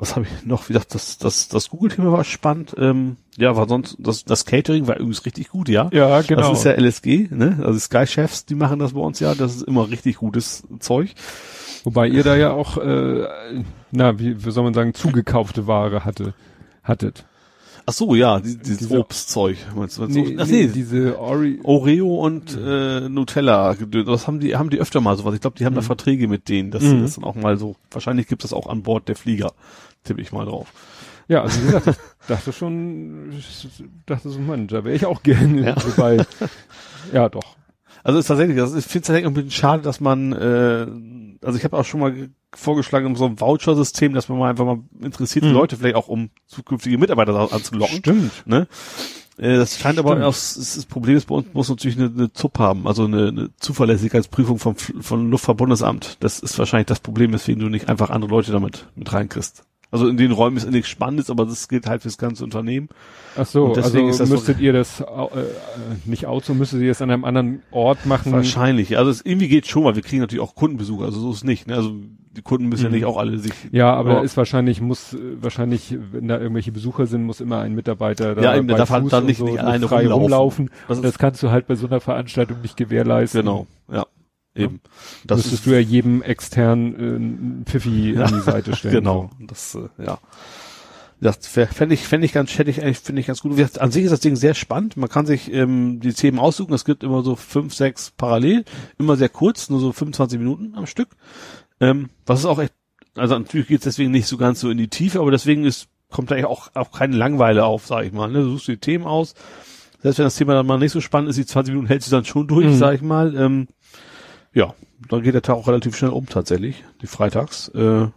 Was 0.02 0.16
habe 0.16 0.26
ich 0.26 0.46
noch? 0.46 0.70
Wie 0.70 0.74
gesagt, 0.74 0.96
das, 0.96 1.18
das, 1.18 1.50
das 1.50 1.70
Google-Thema 1.70 2.14
war 2.14 2.24
spannend. 2.24 2.74
Ähm, 2.78 3.18
ja, 3.38 3.58
war 3.58 3.68
sonst, 3.68 3.98
das, 4.00 4.24
das 4.24 4.46
Catering 4.46 4.88
war 4.88 4.96
übrigens 4.96 5.26
richtig 5.26 5.50
gut, 5.50 5.68
ja. 5.68 5.90
Ja, 5.92 6.22
genau. 6.22 6.50
Das 6.52 6.60
ist 6.60 6.64
ja 6.64 6.72
LSG, 6.72 7.28
ne? 7.32 7.60
Also 7.62 7.78
Sky 7.80 8.08
Chefs, 8.08 8.46
die 8.46 8.56
machen 8.56 8.80
das 8.80 8.94
bei 8.94 9.02
uns 9.02 9.20
ja. 9.20 9.36
Das 9.36 9.58
ist 9.58 9.64
immer 9.64 9.90
richtig 9.90 10.16
gutes 10.18 10.64
Zeug. 10.80 11.10
Wobei 11.84 12.08
ihr 12.08 12.24
da 12.24 12.38
ja 12.38 12.52
auch, 12.52 12.78
äh, 12.78 13.28
na, 13.92 14.18
wie, 14.20 14.46
wie 14.46 14.52
soll 14.52 14.64
man 14.64 14.74
sagen, 14.74 14.94
zugekaufte 14.94 15.68
Ware 15.68 16.06
hatte, 16.06 16.34
hattet. 16.82 17.26
Ach 17.86 17.94
so, 17.94 18.14
ja, 18.14 18.40
die, 18.40 18.56
dieses 18.58 18.78
Diese- 18.78 19.00
Obstzeug. 19.00 19.58
Meinst 19.76 19.98
du, 19.98 20.06
Nee, 20.06 20.38
Ach, 20.40 20.46
nee, 20.46 20.66
nee, 20.66 20.68
diese 20.68 21.18
Ori 21.20 21.60
Oreo 21.64 22.16
und 22.24 22.56
äh, 22.56 23.10
Nutella, 23.10 23.74
das 24.06 24.28
haben 24.28 24.40
die, 24.40 24.56
haben 24.56 24.70
die 24.70 24.80
öfter 24.80 25.02
mal 25.02 25.18
sowas. 25.18 25.34
Ich 25.34 25.42
glaube, 25.42 25.58
die 25.58 25.66
haben 25.66 25.74
da 25.76 25.82
Verträge 25.82 26.28
mit 26.28 26.48
denen, 26.50 26.70
dass 26.72 26.84
sie 26.84 26.94
Mhm. 26.94 27.02
das 27.02 27.16
dann 27.16 27.24
auch 27.24 27.36
mal 27.36 27.58
so. 27.58 27.76
Wahrscheinlich 27.92 28.28
gibt 28.28 28.44
es 28.44 28.52
das 28.52 28.58
auch 28.58 28.68
an 28.68 28.84
Bord 28.84 29.08
der 29.08 29.16
Flieger, 29.16 29.54
tippe 30.04 30.22
ich 30.22 30.32
mal 30.32 30.46
drauf. 30.46 30.68
Ja, 31.28 31.44
also 31.44 31.62
wie 31.62 31.66
gesagt, 31.68 31.88
ich 31.88 31.96
dachte 32.28 32.52
schon, 32.54 33.32
ich 33.38 33.68
dachte 34.06 34.30
so, 34.30 34.40
Mann, 34.40 34.68
da 34.68 34.84
wäre 34.84 34.96
ich 34.96 35.06
auch 35.06 35.22
gerne 35.24 35.62
Ja. 35.68 35.76
dabei. 35.76 36.26
Ja, 37.14 37.30
doch. 37.30 37.56
Also 38.04 38.18
ist 38.20 38.28
tatsächlich, 38.28 38.58
das 38.58 38.72
ist, 38.72 38.86
ich 38.86 38.92
finde 38.92 39.02
es 39.04 39.08
tatsächlich 39.08 39.28
ein 39.28 39.34
bisschen 39.34 39.52
schade, 39.52 39.84
dass 39.84 40.00
man, 40.00 40.32
äh, 40.32 40.88
also 41.46 41.58
ich 41.58 41.64
habe 41.66 41.78
auch 41.78 41.86
schon 41.86 42.00
mal 42.00 42.14
ge- 42.14 42.30
vorgeschlagen, 42.56 43.16
so 43.16 43.26
ein 43.26 43.40
Voucher-System, 43.40 44.14
dass 44.14 44.30
man 44.30 44.40
mal 44.40 44.50
einfach 44.50 44.66
mal 44.66 44.80
interessierte 45.02 45.50
Mhm. 45.50 45.54
Leute 45.54 45.78
vielleicht 45.78 45.96
auch 45.96 46.08
um 46.08 46.30
zukünftige 46.48 46.98
Mitarbeiter 46.98 47.52
anzulocken. 47.54 47.98
Stimmt. 47.98 48.48
Ne? 48.48 48.68
Äh, 49.38 49.58
Das 49.58 49.78
scheint 49.78 50.00
aber 50.00 50.14
auch, 50.26 50.34
das 50.34 50.86
Problem 50.90 51.18
ist, 51.18 51.26
bei 51.28 51.36
uns 51.36 51.48
muss 51.54 51.70
natürlich 51.70 51.98
eine, 51.98 52.08
eine 52.08 52.34
ZUP 52.34 52.58
haben, 52.58 52.88
also 52.88 53.04
eine, 53.06 53.28
eine 53.28 53.50
Zuverlässigkeitsprüfung 53.60 54.58
vom, 54.60 54.76
vom 54.76 55.30
Luftfahrtbundesamt. 55.30 56.18
Das 56.22 56.40
ist 56.40 56.58
wahrscheinlich 56.58 56.88
das 56.88 57.02
Problem, 57.02 57.34
weswegen 57.34 57.62
du 57.62 57.70
nicht 57.70 57.90
einfach 57.90 58.10
andere 58.10 58.32
Leute 58.32 58.52
damit 58.52 58.88
mit 58.96 59.12
reinkriegst. 59.14 59.64
Also 59.92 60.08
in 60.08 60.18
den 60.18 60.32
Räumen 60.32 60.58
ist 60.58 60.70
nichts 60.70 60.88
Spannendes, 60.90 61.30
aber 61.32 61.46
das 61.46 61.68
gilt 61.68 61.88
halt 61.88 62.04
fürs 62.04 62.18
ganze 62.20 62.44
Unternehmen. 62.44 62.90
Ach 63.36 63.46
so, 63.46 63.66
Und 63.66 63.78
deswegen 63.78 64.08
also 64.08 64.12
ist 64.12 64.20
das 64.20 64.30
so- 64.30 64.36
müsstet 64.36 64.60
ihr 64.60 64.72
das, 64.74 65.02
äh, 65.02 65.06
nicht 66.06 66.28
Auto, 66.28 66.54
müsstet 66.54 66.82
ihr 66.82 66.90
das 66.90 67.02
an 67.02 67.10
einem 67.10 67.26
anderen 67.26 67.64
Ort 67.72 68.06
machen? 68.06 68.32
Wahrscheinlich. 68.32 68.98
Also 69.00 69.10
es 69.10 69.22
irgendwie 69.26 69.48
geht 69.48 69.66
schon, 69.68 69.84
weil 69.86 69.96
wir 69.96 70.04
kriegen 70.04 70.22
natürlich 70.22 70.44
auch 70.44 70.54
Kundenbesuche, 70.54 71.06
also 71.06 71.20
so 71.20 71.32
ist 71.32 71.38
es 71.38 71.44
nicht. 71.44 71.66
Ne? 71.68 71.76
Also 71.76 71.94
die 72.38 72.44
Kunden 72.44 72.70
müssen 72.70 72.84
ja 72.84 72.90
Mhm. 72.90 72.96
nicht 72.98 73.06
auch 73.06 73.18
alle 73.18 73.40
sich. 73.40 73.52
Ja, 73.72 73.92
aber 73.96 74.14
Ja. 74.18 74.22
ist 74.22 74.38
wahrscheinlich, 74.38 74.80
muss, 74.80 75.14
äh, 75.16 75.18
wahrscheinlich, 75.42 75.98
wenn 76.12 76.28
da 76.28 76.38
irgendwelche 76.40 76.72
Besucher 76.72 77.08
sind, 77.08 77.24
muss 77.24 77.42
immer 77.42 77.62
ein 77.62 77.74
Mitarbeiter 77.74 78.36
da 78.36 78.42
Ja, 78.44 78.56
eben, 78.56 78.68
bei 78.68 78.76
darf 78.76 78.92
halt 78.92 79.12
dann 79.12 79.26
nicht- 79.26 79.38
so 79.38 79.46
nicht 79.46 79.60
alleine 79.60 79.88
frei 79.88 80.02
rumlaufen. 80.08 80.68
rumlaufen. 80.68 80.70
Das 80.88 81.02
das 81.02 81.18
kannst 81.18 81.42
du 81.42 81.50
halt 81.50 81.66
bei 81.66 81.74
so 81.74 81.88
einer 81.88 82.00
Veranstaltung 82.00 82.62
nicht 82.62 82.78
gewährleisten. 82.78 83.42
Genau, 83.42 83.66
ja. 83.92 84.06
Eben. 84.64 84.82
Das 84.84 84.92
Das 85.26 85.38
müsstest 85.38 85.54
ist 85.62 85.66
du 85.66 85.72
ja 85.72 85.80
jedem 85.80 86.22
extern 86.22 87.64
äh, 87.66 87.70
Pfiffi 87.70 88.14
Ja, 88.14 88.24
an 88.26 88.34
die 88.36 88.42
Seite 88.42 88.76
stellen. 88.76 88.96
Genau. 88.96 89.30
Das, 89.40 89.76
äh, 89.76 90.04
ja. 90.06 90.20
Das 91.22 91.46
fände 91.46 91.94
ich, 91.96 92.08
fände 92.08 92.26
ich 92.26 92.32
ganz, 92.32 92.58
hätte 92.58 92.70
ich 92.72 92.82
eigentlich, 92.82 93.00
finde 93.00 93.20
ich 93.20 93.28
ganz 93.28 93.42
gut. 93.42 93.54
Gesagt, 93.56 93.82
An 93.82 93.92
sich 93.92 94.06
ist 94.06 94.12
das 94.12 94.22
Ding 94.22 94.38
sehr 94.38 94.54
spannend. 94.54 94.96
Man 94.96 95.10
kann 95.10 95.26
sich 95.26 95.52
ähm, 95.52 96.00
die 96.00 96.14
Themen 96.14 96.40
aussuchen. 96.40 96.74
Es 96.74 96.86
gibt 96.86 97.04
immer 97.04 97.24
so 97.24 97.36
fünf, 97.36 97.74
sechs 97.74 98.12
parallel, 98.12 98.64
immer 98.98 99.18
sehr 99.18 99.28
kurz, 99.28 99.70
nur 99.70 99.82
so 99.82 99.92
25 99.92 100.40
Minuten 100.40 100.76
am 100.76 100.86
Stück. 100.86 101.10
Ähm, 101.82 102.10
was 102.26 102.40
ist 102.40 102.46
auch 102.46 102.60
echt, 102.60 102.74
also 103.16 103.38
natürlich 103.38 103.68
geht 103.68 103.80
es 103.80 103.84
deswegen 103.84 104.12
nicht 104.12 104.28
so 104.28 104.38
ganz 104.38 104.62
so 104.62 104.70
in 104.70 104.78
die 104.78 104.88
Tiefe, 104.88 105.20
aber 105.20 105.32
deswegen 105.32 105.66
ist, 105.66 105.90
kommt 106.10 106.32
da 106.32 106.38
ja 106.38 106.48
auch, 106.48 106.70
auch 106.74 106.92
keine 106.92 107.18
Langeweile 107.18 107.66
auf, 107.66 107.86
sag 107.86 108.06
ich 108.06 108.14
mal. 108.14 108.32
Ne? 108.32 108.40
Du 108.44 108.52
suchst 108.52 108.70
die 108.70 108.78
Themen 108.78 109.04
aus. 109.06 109.34
Selbst 110.02 110.20
wenn 110.20 110.26
das 110.26 110.38
Thema 110.38 110.54
dann 110.54 110.66
mal 110.68 110.80
nicht 110.80 110.94
so 110.94 111.02
spannend 111.02 111.30
ist, 111.32 111.36
die 111.36 111.46
20 111.46 111.74
Minuten 111.74 111.88
hältst 111.90 112.08
du 112.10 112.16
dann 112.16 112.24
schon 112.24 112.48
durch, 112.48 112.68
Mhm. 112.68 112.78
sag 112.78 112.96
ich 112.96 113.02
mal. 113.02 113.36
Ähm, 113.36 113.68
ja, 114.54 114.74
dann 115.10 115.22
geht 115.22 115.34
der 115.34 115.42
Tag 115.42 115.56
auch 115.56 115.68
relativ 115.68 115.96
schnell 115.96 116.12
um 116.12 116.26
tatsächlich, 116.26 116.84
die 117.02 117.08
Freitags. 117.08 117.70
Äh, 117.70 118.08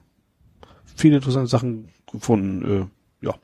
viele 0.97 1.17
interessante 1.17 1.49
Sachen 1.49 1.89
gefunden, 2.11 2.91
äh, 3.23 3.27
ja. 3.27 3.35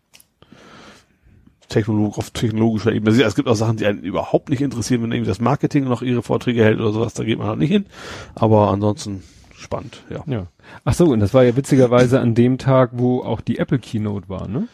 Technolog 1.69 2.17
auf 2.19 2.31
technologischer 2.31 2.93
Ebene. 2.93 3.23
Es 3.23 3.35
gibt 3.35 3.49
auch 3.49 3.55
Sachen, 3.55 3.77
die 3.77 3.87
einen 3.87 4.03
überhaupt 4.03 4.49
nicht 4.49 4.63
interessieren, 4.63 5.03
wenn 5.03 5.13
irgendwie 5.13 5.29
das 5.29 5.41
Marketing 5.41 5.85
noch 5.85 6.03
ihre 6.03 6.23
Vorträge 6.23 6.65
hält 6.65 6.81
oder 6.81 6.93
sowas, 6.93 7.15
da 7.15 7.25
geht 7.25 7.39
man 7.39 7.49
halt 7.49 7.59
nicht 7.59 7.71
hin. 7.71 7.87
Aber 8.35 8.71
ansonsten 8.71 9.23
spannend, 9.55 10.05
ja. 10.09 10.23
Ja. 10.27 10.47
Ach 10.85 10.95
so, 10.95 11.07
und 11.07 11.21
das 11.21 11.35
war 11.35 11.45
ja 11.45 11.57
witzigerweise 11.57 12.21
an 12.21 12.35
dem 12.35 12.59
Tag, 12.59 12.91
wo 12.95 13.23
auch 13.23 13.41
die 13.41 13.59
Apple 13.59 13.79
Keynote 13.79 14.29
war, 14.29 14.49
ne? 14.49 14.69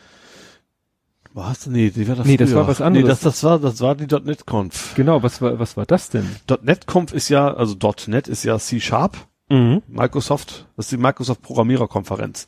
Was? 1.34 1.66
Nee, 1.66 1.90
die 1.90 2.06
war 2.06 2.14
da 2.14 2.22
Nee, 2.24 2.36
das 2.36 2.54
war 2.54 2.68
was 2.68 2.80
anderes. 2.80 3.04
Nee, 3.04 3.08
das, 3.08 3.20
das 3.20 3.42
war, 3.42 3.58
das 3.58 3.80
war 3.80 3.96
die 3.96 4.06
.NET-Conf. 4.06 4.94
Genau, 4.94 5.22
was 5.24 5.42
war, 5.42 5.58
was 5.58 5.76
war 5.76 5.84
das 5.84 6.08
denn? 6.08 6.24
.NET-Conf 6.62 7.12
ist 7.12 7.28
ja, 7.28 7.52
also 7.52 7.76
.NET 8.06 8.28
ist 8.28 8.44
ja 8.44 8.56
C-Sharp. 8.56 9.16
Mhm. 9.48 9.82
Microsoft, 9.88 10.66
das 10.76 10.86
ist 10.86 10.92
die 10.92 10.96
Microsoft 10.96 11.42
Programmiererkonferenz. 11.42 12.46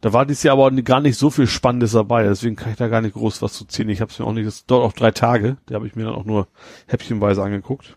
Da 0.00 0.12
war 0.12 0.24
dies 0.24 0.42
Jahr 0.42 0.54
aber 0.54 0.70
gar 0.82 1.00
nicht 1.00 1.18
so 1.18 1.28
viel 1.28 1.46
Spannendes 1.46 1.92
dabei, 1.92 2.22
deswegen 2.24 2.56
kann 2.56 2.70
ich 2.70 2.78
da 2.78 2.88
gar 2.88 3.02
nicht 3.02 3.14
groß 3.14 3.42
was 3.42 3.52
zu 3.52 3.66
ziehen. 3.66 3.88
Ich 3.90 4.00
habe 4.00 4.10
es 4.10 4.18
mir 4.18 4.24
auch 4.24 4.32
nicht, 4.32 4.46
das 4.46 4.64
dort 4.64 4.84
auch 4.84 4.92
drei 4.92 5.10
Tage, 5.10 5.58
die 5.68 5.74
habe 5.74 5.86
ich 5.86 5.94
mir 5.94 6.04
dann 6.04 6.14
auch 6.14 6.24
nur 6.24 6.48
häppchenweise 6.86 7.42
angeguckt. 7.42 7.96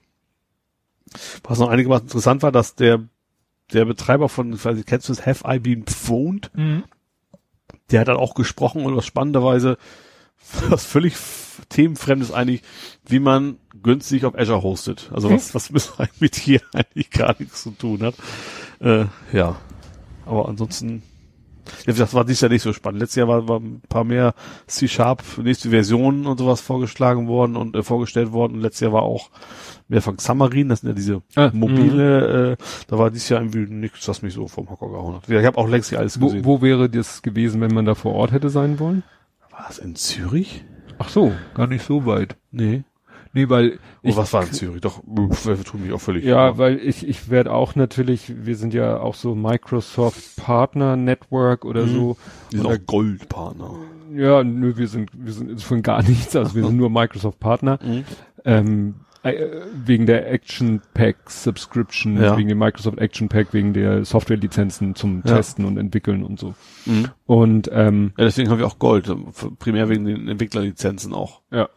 Was 1.43 1.59
noch 1.59 1.69
einigermaßen 1.69 2.07
interessant 2.07 2.43
war, 2.43 2.51
dass 2.51 2.75
der 2.75 3.01
der 3.71 3.85
Betreiber 3.85 4.27
von, 4.27 4.53
ich 4.53 4.65
weiß 4.65 4.75
nicht, 4.75 4.87
kennst 4.87 5.07
du 5.07 5.13
das, 5.13 5.25
Have 5.25 5.45
I 5.47 5.59
Been 5.59 5.85
Phoned? 5.85 6.51
Mhm. 6.53 6.83
Der 7.89 8.01
hat 8.01 8.07
dann 8.07 8.17
auch 8.17 8.33
gesprochen 8.35 8.85
und 8.85 8.95
was 8.95 9.05
spannenderweise, 9.05 9.77
was 10.69 10.85
völlig 10.85 11.15
themenfremdes 11.69 12.31
eigentlich, 12.31 12.61
wie 13.05 13.19
man 13.19 13.57
günstig 13.83 14.25
auf 14.25 14.37
Azure 14.37 14.63
hostet. 14.63 15.09
Also 15.13 15.29
was, 15.29 15.53
was 15.73 15.93
mit, 16.19 16.35
hier 16.35 16.61
eigentlich 16.73 17.09
gar 17.09 17.35
nichts 17.39 17.63
zu 17.63 17.71
tun 17.71 18.03
hat. 18.03 18.15
Äh, 18.79 19.05
ja. 19.31 19.57
Aber 20.25 20.47
ansonsten, 20.47 21.03
das 21.85 22.13
war 22.13 22.25
dieses 22.25 22.41
Jahr 22.41 22.49
nicht 22.51 22.61
so 22.61 22.73
spannend. 22.73 23.01
Letztes 23.01 23.17
Jahr 23.17 23.27
war, 23.27 23.47
war 23.47 23.59
ein 23.59 23.81
paar 23.89 24.03
mehr 24.03 24.33
C-Sharp, 24.67 25.23
nächste 25.43 25.69
Versionen 25.69 26.25
und 26.25 26.37
sowas 26.39 26.61
vorgeschlagen 26.61 27.27
worden 27.27 27.55
und 27.55 27.75
äh, 27.75 27.83
vorgestellt 27.83 28.31
worden. 28.31 28.53
Und 28.55 28.61
letztes 28.61 28.81
Jahr 28.81 28.93
war 28.93 29.03
auch 29.03 29.29
mehr 29.87 30.01
von 30.01 30.17
Xamarin, 30.17 30.69
das 30.69 30.81
sind 30.81 30.89
ja 30.89 30.95
diese 30.95 31.21
Ah, 31.35 31.51
mobile, 31.53 32.53
äh, 32.53 32.63
da 32.87 32.97
war 32.97 33.11
dieses 33.11 33.29
Jahr 33.29 33.41
irgendwie 33.41 33.71
nichts, 33.73 34.05
das 34.05 34.21
mich 34.21 34.33
so 34.33 34.47
vom 34.47 34.69
Hocker 34.69 34.89
gehauen 34.89 35.15
hat. 35.15 35.29
Ich 35.29 35.45
habe 35.45 35.57
auch 35.57 35.67
längst 35.67 35.91
nicht 35.91 35.99
alles 35.99 36.19
Wo, 36.21 36.27
gesehen. 36.27 36.45
wo 36.45 36.61
wäre 36.61 36.89
das 36.89 37.21
gewesen, 37.21 37.61
wenn 37.61 37.73
man 37.73 37.85
da 37.85 37.95
vor 37.95 38.13
Ort 38.13 38.31
hätte 38.31 38.49
sein 38.49 38.79
wollen? 38.79 39.03
War 39.49 39.65
das 39.67 39.79
in 39.79 39.95
Zürich? 39.95 40.63
Ach 40.97 41.09
so, 41.09 41.31
gar 41.55 41.67
nicht 41.67 41.85
so 41.85 42.05
weit. 42.05 42.35
Nee. 42.51 42.83
Nee, 43.33 43.47
weil 43.49 43.79
Oh, 44.03 44.15
was 44.17 44.33
war 44.33 44.43
in 44.43 44.51
Zürich? 44.51 44.81
Doch, 44.81 45.01
tut 45.03 45.79
mich 45.79 45.93
auch 45.93 46.01
völlig. 46.01 46.25
Ja, 46.25 46.57
weil 46.57 46.77
ich, 46.79 47.07
ich 47.07 47.29
werde 47.29 47.53
auch 47.53 47.75
natürlich, 47.75 48.33
wir 48.45 48.55
sind 48.57 48.73
ja 48.73 48.99
auch 48.99 49.15
so 49.15 49.35
Microsoft 49.35 50.35
Partner 50.35 50.95
Network 50.97 51.63
oder 51.65 51.85
Mhm. 51.85 51.93
so. 51.95 52.17
die 52.51 52.57
sind 52.57 52.65
auch 52.65 52.77
Goldpartner. 52.85 53.71
Ja, 54.13 54.43
nö, 54.43 54.75
wir 54.75 54.87
sind, 54.89 55.11
wir 55.13 55.31
sind 55.31 55.61
von 55.61 55.81
gar 55.81 56.03
nichts, 56.03 56.35
also 56.35 56.55
wir 56.55 56.65
sind 56.65 56.75
nur 56.75 56.89
Microsoft 56.89 57.39
Partner. 57.39 57.79
Mhm. 57.81 58.03
Ähm, 58.43 58.95
äh, 59.23 59.35
wegen 59.85 60.07
der 60.07 60.31
Action 60.31 60.81
Pack 60.95 61.29
Subscription, 61.29 62.19
Ja. 62.21 62.35
wegen 62.37 62.49
dem 62.49 62.57
Microsoft 62.57 62.97
Action 62.97 63.29
Pack, 63.29 63.53
wegen 63.53 63.71
der 63.73 64.03
Softwarelizenzen 64.03 64.95
zum 64.95 65.21
Ja. 65.23 65.35
Testen 65.35 65.63
und 65.65 65.77
Entwickeln 65.77 66.23
und 66.23 66.39
so. 66.39 66.55
Mhm. 66.87 67.05
Und 67.27 67.69
ähm, 67.71 68.13
Ja, 68.17 68.25
deswegen 68.25 68.49
haben 68.49 68.57
wir 68.57 68.65
auch 68.65 68.79
Gold, 68.79 69.09
primär 69.59 69.89
wegen 69.89 70.05
den 70.05 70.27
Entwicklerlizenzen 70.27 71.13
auch. 71.13 71.41
ja, 71.51 71.69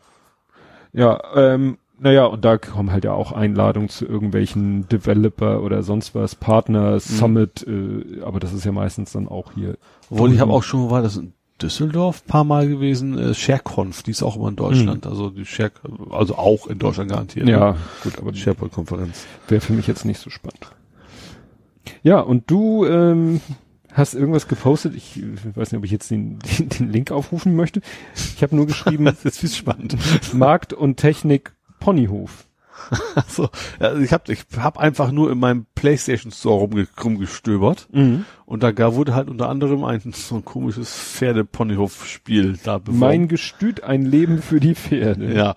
ja, 0.94 1.20
ähm, 1.34 1.78
naja, 1.98 2.24
und 2.26 2.44
da 2.44 2.58
kommen 2.58 2.90
halt 2.90 3.04
ja 3.04 3.12
auch 3.12 3.32
Einladungen 3.32 3.88
zu 3.88 4.04
irgendwelchen 4.04 4.88
Developer 4.88 5.62
oder 5.62 5.82
sonst 5.82 6.14
was, 6.14 6.34
Partner, 6.34 6.98
Summit, 7.00 7.64
äh, 7.68 8.20
aber 8.22 8.40
das 8.40 8.52
ist 8.52 8.64
ja 8.64 8.72
meistens 8.72 9.12
dann 9.12 9.28
auch 9.28 9.52
hier. 9.54 9.76
Obwohl, 10.10 10.32
ich 10.32 10.40
habe 10.40 10.50
Mhm. 10.50 10.56
auch 10.56 10.62
schon, 10.62 10.90
war 10.90 11.02
das 11.02 11.16
in 11.16 11.32
Düsseldorf 11.62 12.26
paar 12.26 12.42
Mal 12.42 12.66
gewesen, 12.68 13.16
äh, 13.16 13.32
ShareConf, 13.32 14.02
die 14.02 14.10
ist 14.10 14.22
auch 14.24 14.36
immer 14.36 14.48
in 14.48 14.56
Deutschland, 14.56 15.06
also 15.06 15.30
die 15.30 15.44
Share, 15.46 15.70
also 16.10 16.34
auch 16.36 16.66
in 16.66 16.78
Deutschland 16.80 17.10
garantiert. 17.10 17.46
Mhm. 17.46 17.52
Ja, 17.52 17.70
ne? 17.72 17.76
gut, 18.02 18.18
aber 18.18 18.32
die 18.32 18.40
SharePoint-Konferenz. 18.40 19.24
wäre 19.48 19.60
für 19.60 19.72
mich 19.72 19.86
jetzt 19.86 20.04
nicht 20.04 20.18
so 20.20 20.30
spannend. 20.30 20.66
Ja, 22.02 22.18
und 22.20 22.50
du 22.50 22.84
ähm, 22.86 23.40
hast 23.94 24.14
irgendwas 24.14 24.46
gepostet. 24.48 24.94
Ich 24.94 25.22
weiß 25.54 25.72
nicht, 25.72 25.78
ob 25.78 25.84
ich 25.84 25.90
jetzt 25.90 26.10
den, 26.10 26.38
den, 26.40 26.68
den 26.68 26.90
Link 26.90 27.10
aufrufen 27.10 27.56
möchte. 27.56 27.80
Ich 28.14 28.42
habe 28.42 28.54
nur 28.54 28.66
geschrieben, 28.66 29.04
Das 29.06 29.24
ist 29.24 29.38
viel 29.38 29.48
spannend. 29.48 29.96
Markt 30.34 30.72
und 30.74 30.96
Technik 30.98 31.52
Ponyhof. 31.80 32.46
Also, 33.14 33.48
ja, 33.80 33.96
ich 33.96 34.12
habe 34.12 34.32
ich 34.32 34.44
hab 34.58 34.78
einfach 34.78 35.12
nur 35.12 35.30
in 35.30 35.38
meinem 35.38 35.64
PlayStation 35.76 36.32
Store 36.32 36.58
rumge 36.58 36.88
rumgestöbert 37.02 37.88
und 38.46 38.62
da 38.62 38.72
gar 38.72 38.94
wurde 38.96 39.14
halt 39.14 39.30
unter 39.30 39.48
anderem 39.48 39.84
ein 39.84 40.00
so 40.12 40.34
ein 40.34 40.44
komisches 40.44 40.92
Pferde-Ponyhof-Spiel 40.92 42.58
da 42.62 42.78
beworben. 42.78 42.98
Mein 42.98 43.28
Gestüt, 43.28 43.84
ein 43.84 44.02
Leben 44.04 44.42
für 44.42 44.60
die 44.60 44.74
Pferde. 44.74 45.32
Ja. 45.34 45.54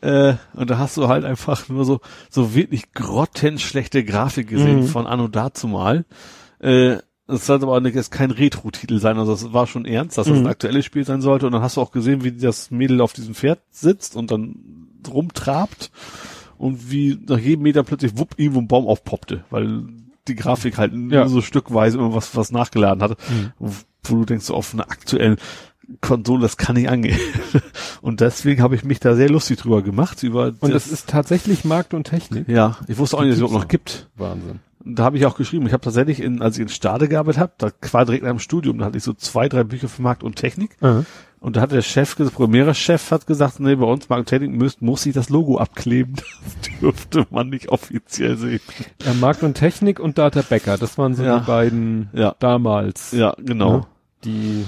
Äh, 0.00 0.34
und 0.54 0.70
da 0.70 0.78
hast 0.78 0.96
du 0.96 1.08
halt 1.08 1.24
einfach 1.24 1.68
nur 1.68 1.84
so, 1.84 2.00
so 2.30 2.54
wirklich 2.54 2.92
grottenschlechte 2.92 4.04
Grafik 4.04 4.48
gesehen 4.48 4.80
Mhm. 4.80 4.86
von 4.86 5.06
Anno 5.06 5.28
dazumal. 5.28 6.04
Äh, 6.60 6.98
es 7.32 7.46
sollte 7.46 7.66
aber 7.66 7.80
nicht- 7.80 7.94
jetzt 7.94 8.10
kein 8.10 8.30
Retro-Titel 8.30 8.98
sein, 8.98 9.18
also 9.18 9.32
es 9.32 9.52
war 9.52 9.66
schon 9.66 9.84
ernst, 9.84 10.18
dass 10.18 10.26
das 10.26 10.36
Mhm. 10.38 10.44
ein 10.44 10.50
aktuelles 10.50 10.84
Spiel 10.84 11.04
sein 11.04 11.20
sollte. 11.20 11.46
Und 11.46 11.52
dann 11.52 11.62
hast 11.62 11.76
du 11.76 11.80
auch 11.80 11.90
gesehen, 11.92 12.24
wie 12.24 12.32
das 12.32 12.70
Mädel 12.70 13.00
auf 13.00 13.12
diesem 13.12 13.34
Pferd 13.34 13.60
sitzt 13.70 14.16
und 14.16 14.30
dann 14.30 14.56
rumtrabt 15.08 15.90
und 16.58 16.90
wie 16.90 17.18
nach 17.28 17.38
jedem 17.38 17.62
Meter 17.62 17.82
plötzlich 17.82 18.16
wupp 18.18 18.34
irgendwo 18.36 18.60
ein 18.60 18.68
Baum 18.68 18.86
aufpoppte, 18.86 19.44
weil 19.50 19.82
die 20.28 20.36
Grafik 20.36 20.78
halt 20.78 20.92
nur 20.92 21.12
Ja. 21.12 21.28
so 21.28 21.40
stückweise 21.40 21.98
immer 21.98 22.14
was, 22.14 22.36
was 22.36 22.52
nachgeladen 22.52 23.02
hatte, 23.02 23.16
Mhm. 23.28 23.52
wo, 23.58 23.72
wo 24.04 24.16
du 24.16 24.24
denkst, 24.24 24.46
so 24.46 24.54
auf 24.54 24.72
einer 24.72 24.84
aktuellen 24.90 25.36
Konsole, 26.00 26.42
das 26.42 26.56
kann 26.56 26.76
nicht 26.76 26.88
angehen. 26.88 27.18
Und 28.02 28.20
deswegen 28.20 28.62
habe 28.62 28.76
ich 28.76 28.84
mich 28.84 29.00
da 29.00 29.14
sehr 29.16 29.28
lustig 29.28 29.58
drüber 29.58 29.82
gemacht, 29.82 30.22
über 30.22 30.46
Und 30.60 30.62
das, 30.72 30.84
das 30.84 30.92
ist 30.92 31.08
tatsächlich 31.08 31.64
Markt 31.64 31.92
und 31.92 32.04
Technik. 32.04 32.48
ja, 32.48 32.76
ich 32.88 32.98
wusste 32.98 33.16
auch 33.16 33.20
nicht, 33.22 33.30
dass 33.32 33.36
es 33.36 33.40
überhaupt 33.42 33.62
noch 33.64 33.68
gibt. 33.68 34.08
Wahnsinn. 34.16 34.60
Da 34.84 35.04
habe 35.04 35.16
ich 35.16 35.26
auch 35.26 35.36
geschrieben, 35.36 35.66
ich 35.66 35.72
habe 35.72 35.82
tatsächlich, 35.82 36.20
in, 36.20 36.42
als 36.42 36.56
ich 36.56 36.62
in 36.62 36.68
Stade 36.68 37.08
gearbeitet 37.08 37.40
habe, 37.40 37.52
da 37.58 37.70
war 37.92 38.04
direkt 38.04 38.24
nach 38.24 38.30
dem 38.30 38.38
Studium, 38.40 38.78
da 38.78 38.86
hatte 38.86 38.98
ich 38.98 39.04
so 39.04 39.12
zwei, 39.12 39.48
drei 39.48 39.62
Bücher 39.64 39.88
für 39.88 40.02
Markt 40.02 40.22
und 40.24 40.36
Technik. 40.36 40.76
Und 41.40 41.56
da 41.56 41.60
hat 41.60 41.72
der 41.72 41.82
Chef, 41.82 42.14
der 42.16 42.24
Programmierer-Chef 42.26 43.10
hat 43.10 43.26
gesagt, 43.26 43.58
nee, 43.60 43.74
bei 43.74 43.84
uns 43.86 44.08
Markt 44.08 44.20
und 44.20 44.26
Technik 44.26 44.52
muss, 44.58 44.80
muss 44.80 45.02
sich 45.02 45.12
das 45.14 45.28
Logo 45.28 45.58
abkleben. 45.58 46.16
Das 46.44 46.80
dürfte 46.80 47.26
man 47.30 47.48
nicht 47.48 47.68
offiziell 47.68 48.36
sehen. 48.36 48.60
Ja, 49.04 49.14
Markt 49.14 49.42
und 49.44 49.54
Technik 49.54 50.00
und 50.00 50.18
Data 50.18 50.42
Becker, 50.42 50.76
das 50.78 50.98
waren 50.98 51.14
so 51.14 51.22
Ja. 51.22 51.38
die 51.38 51.46
beiden 51.46 52.10
Ja. 52.12 52.34
damals. 52.40 53.12
Ja, 53.12 53.34
genau. 53.38 53.72
Ne? 53.78 53.86
Die, 54.24 54.64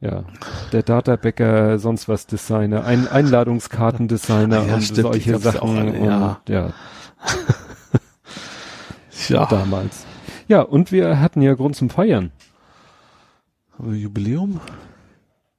ja, 0.00 0.24
der 0.72 0.82
Data 0.82 1.14
Becker, 1.16 1.78
sonst 1.78 2.08
was 2.08 2.26
Designer, 2.26 2.84
ein 2.84 3.06
Einladungskartendesigner 3.08 4.66
Ja, 4.66 4.74
und 4.74 4.82
stimmt, 4.82 5.02
solche 5.02 5.38
Sachen. 5.38 5.78
alle, 5.78 6.04
ja. 6.04 6.26
Und, 6.44 6.48
ja, 6.52 6.72
Ja. 9.28 9.46
damals. 9.50 10.04
Ja, 10.48 10.62
und 10.62 10.92
wir 10.92 11.20
hatten 11.20 11.42
ja 11.42 11.54
Grund 11.54 11.76
zum 11.76 11.90
Feiern. 11.90 12.32
Haben 13.78 13.92
wir 13.92 13.98
Jubiläum? 13.98 14.60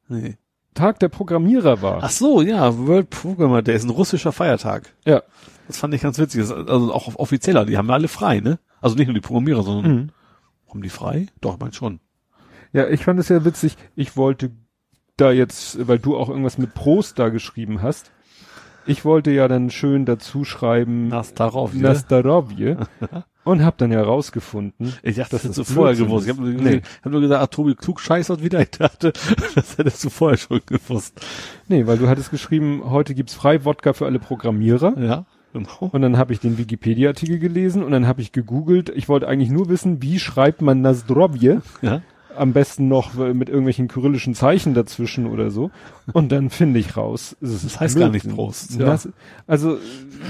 Nee. 0.08 0.38
Tag 0.74 1.00
der 1.00 1.10
Programmierer 1.10 1.82
war. 1.82 2.00
Ach 2.04 2.10
so, 2.10 2.42
ja, 2.42 2.78
World 2.78 3.10
Programmer 3.10 3.62
Day 3.62 3.76
ist 3.76 3.84
ein 3.84 3.90
russischer 3.90 4.32
Feiertag. 4.32 4.94
Ja. 5.06 5.24
Das 5.68 5.78
fand 5.78 5.94
ich 5.94 6.02
ganz 6.02 6.18
witzig. 6.20 6.42
Das 6.42 6.52
Also 6.52 6.94
auch 6.94 7.16
offizieller, 7.16 7.66
die 7.66 7.78
haben 7.78 7.88
ja 7.88 7.96
alle 7.96 8.08
frei, 8.08 8.40
ne? 8.40 8.60
Also 8.80 8.96
nicht 8.96 9.08
nur 9.08 9.16
die 9.16 9.22
Programmierer, 9.22 9.64
sondern 9.64 9.92
Mhm. 9.92 10.10
haben 10.70 10.82
die 10.82 10.90
frei? 10.90 11.28
Doch, 11.42 11.56
ich 11.56 11.60
meine 11.60 11.74
schon. 11.74 12.00
Ja, 12.74 12.88
ich 12.88 13.04
fand 13.04 13.20
es 13.20 13.30
ja 13.30 13.44
witzig. 13.44 13.76
Ich 13.96 14.16
wollte 14.18 14.52
da 15.18 15.32
jetzt, 15.32 15.88
weil 15.88 15.98
du 16.00 16.16
auch 16.16 16.30
irgendwas 16.30 16.58
mit 16.60 16.74
Prost 16.76 17.18
da 17.18 17.30
geschrieben 17.30 17.82
hast. 17.82 18.12
Ich 18.88 19.06
wollte 19.06 19.32
ja 19.32 19.48
dann 19.48 19.70
schön 19.70 20.06
dazu 20.06 20.44
schreiben 20.44 21.12
darauf. 21.36 21.74
Nastarovje 21.74 22.78
und 23.44 23.64
hab 23.64 23.78
dann 23.78 23.92
ja 23.92 24.02
rausgefunden. 24.02 24.94
Ich 25.04 25.16
dachte, 25.18 25.32
das 25.32 25.44
hättest 25.44 25.60
du 25.60 25.64
vorher 25.64 25.96
gewusst. 25.96 26.28
Ich 26.28 26.34
habe 26.34 26.42
nur, 26.50 26.62
Nee. 26.62 26.82
hab 27.04 27.12
nur 27.12 27.22
gesagt, 27.22 27.42
ach, 27.44 27.48
Tobi 27.48 27.76
Klug 27.76 28.00
scheißert 28.00 28.44
wieder. 28.44 28.62
Ich 28.62 28.72
dachte, 28.72 29.14
das 29.56 29.78
hättest 29.78 30.04
du 30.04 30.10
vorher 30.10 30.38
schon 30.38 30.62
gewusst. 30.66 31.20
Nee, 31.68 31.86
weil 31.88 31.98
du 31.98 32.08
hattest 32.08 32.32
geschrieben, 32.32 32.82
heute 32.86 33.14
gibt's 33.14 33.34
frei 33.34 33.64
Wodka 33.66 33.94
für 33.94 34.06
alle 34.06 34.20
Programmierer. 34.20 34.98
Ja, 35.00 35.26
genau. 35.54 35.90
Und 35.92 36.02
dann 36.02 36.18
habe 36.18 36.34
ich 36.34 36.40
den 36.40 36.58
Wikipedia-Artikel 36.58 37.40
gelesen 37.40 37.84
und 37.84 37.92
dann 37.92 38.08
habe 38.08 38.22
ich 38.22 38.32
gegoogelt. 38.32 38.90
Ich 38.90 39.08
wollte 39.10 39.28
eigentlich 39.28 39.50
nur 39.50 39.70
wissen, 39.70 40.02
wie 40.02 40.20
schreibt 40.20 40.62
man 40.62 40.82
Nazdrovje? 40.82 41.62
Ja. 41.82 42.02
Am 42.38 42.54
besten 42.54 42.88
noch 42.88 43.14
mit 43.16 43.50
irgendwelchen 43.50 43.88
kyrillischen 43.88 44.36
Zeichen 44.36 44.74
dazwischen 44.74 45.26
oder 45.28 45.50
so. 45.52 45.72
Und 46.14 46.32
dann 46.32 46.50
finde 46.50 46.80
ich 46.80 46.96
raus. 46.96 47.36
Das 47.42 47.80
heißt 47.80 47.98
gar 47.98 48.10
nicht. 48.10 48.30
Prost, 48.30 48.80
ja. 48.80 48.98
Also 49.48 49.78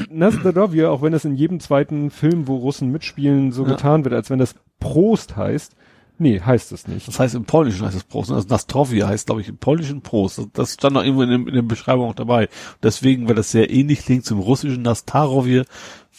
Nazdrovje, 0.10 0.90
auch 0.90 1.02
wenn 1.02 1.11
das 1.11 1.26
in 1.26 1.36
jedem 1.36 1.60
zweiten 1.60 2.10
Film, 2.11 2.48
wo 2.48 2.56
Russen 2.58 2.92
mitspielen, 2.92 3.52
so 3.52 3.64
Ja. 3.64 3.69
getan 3.72 4.03
wird, 4.03 4.14
als 4.14 4.30
wenn 4.30 4.40
das 4.40 4.56
Prost 4.80 5.36
heißt. 5.36 5.74
Nee, 6.19 6.40
heißt 6.42 6.72
es 6.72 6.88
nicht. 6.88 7.08
Das 7.08 7.19
heißt 7.19 7.36
im 7.36 7.45
Polnischen 7.45 7.86
heißt 7.86 7.95
es 7.95 8.03
Prost. 8.03 8.32
Also 8.32 8.48
Nastrovia 8.48 9.08
heißt, 9.08 9.27
glaube 9.27 9.42
ich, 9.42 9.50
im 9.50 9.58
Polnischen 9.58 10.02
Prost. 10.02 10.42
Das- 10.53 10.74
stand 10.74 10.95
noch 10.95 11.03
irgendwo 11.03 11.22
in, 11.22 11.30
dem, 11.30 11.48
in 11.48 11.53
der 11.53 11.61
Beschreibung 11.61 12.10
auch 12.10 12.16
dabei. 12.16 12.50
Deswegen, 12.82 13.27
weil 13.27 13.36
das 13.36 13.52
sehr 13.52 13.69
ähnlich 13.69 14.00
klingt 14.00 14.26
zum 14.26 14.40
russischen 14.40 14.82
Nastarovje, 14.82 15.66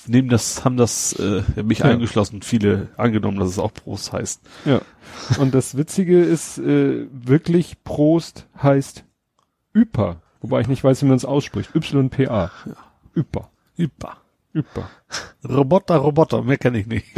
nehmen 0.07 0.29
das, 0.29 0.65
haben 0.65 0.77
das 0.77 1.13
äh, 1.15 1.43
mich 1.63 1.81
Ja. 1.81 1.87
eingeschlossen, 1.87 2.43
viele 2.43 2.89
angenommen, 2.97 3.39
dass 3.39 3.49
es 3.49 3.59
auch 3.59 3.73
Prost 3.73 4.13
heißt. 4.13 4.41
Ja. 4.65 4.81
Und 5.39 5.55
das 5.55 5.77
Witzige 5.77 6.23
ist, 6.23 6.59
äh, 6.59 7.07
wirklich 7.11 7.83
Prost 7.85 8.47
heißt 8.63 9.05
Üper. 9.73 10.23
Wobei 10.41 10.61
ich 10.61 10.69
nicht 10.69 10.85
weiß, 10.85 11.03
wie 11.03 11.07
man 11.07 11.17
es 11.17 11.25
ausspricht. 11.25 11.71
YPA. 11.75 12.51
Üper. 13.15 13.51
Üper. 13.77 14.17
Üper. 14.53 14.89
Roboter, 15.49 15.97
Roboter, 15.97 16.43
mehr 16.43 16.59
kann 16.59 16.75
ich 16.75 16.87
nicht. 16.87 17.07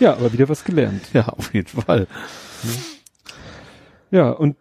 Ja, 0.00 0.12
aber 0.14 0.32
wieder 0.32 0.48
was 0.48 0.64
gelernt. 0.64 1.02
ja, 1.12 1.28
auf 1.28 1.52
jeden 1.54 1.66
Fall. 1.68 2.06
Ja, 4.10 4.30
und 4.30 4.56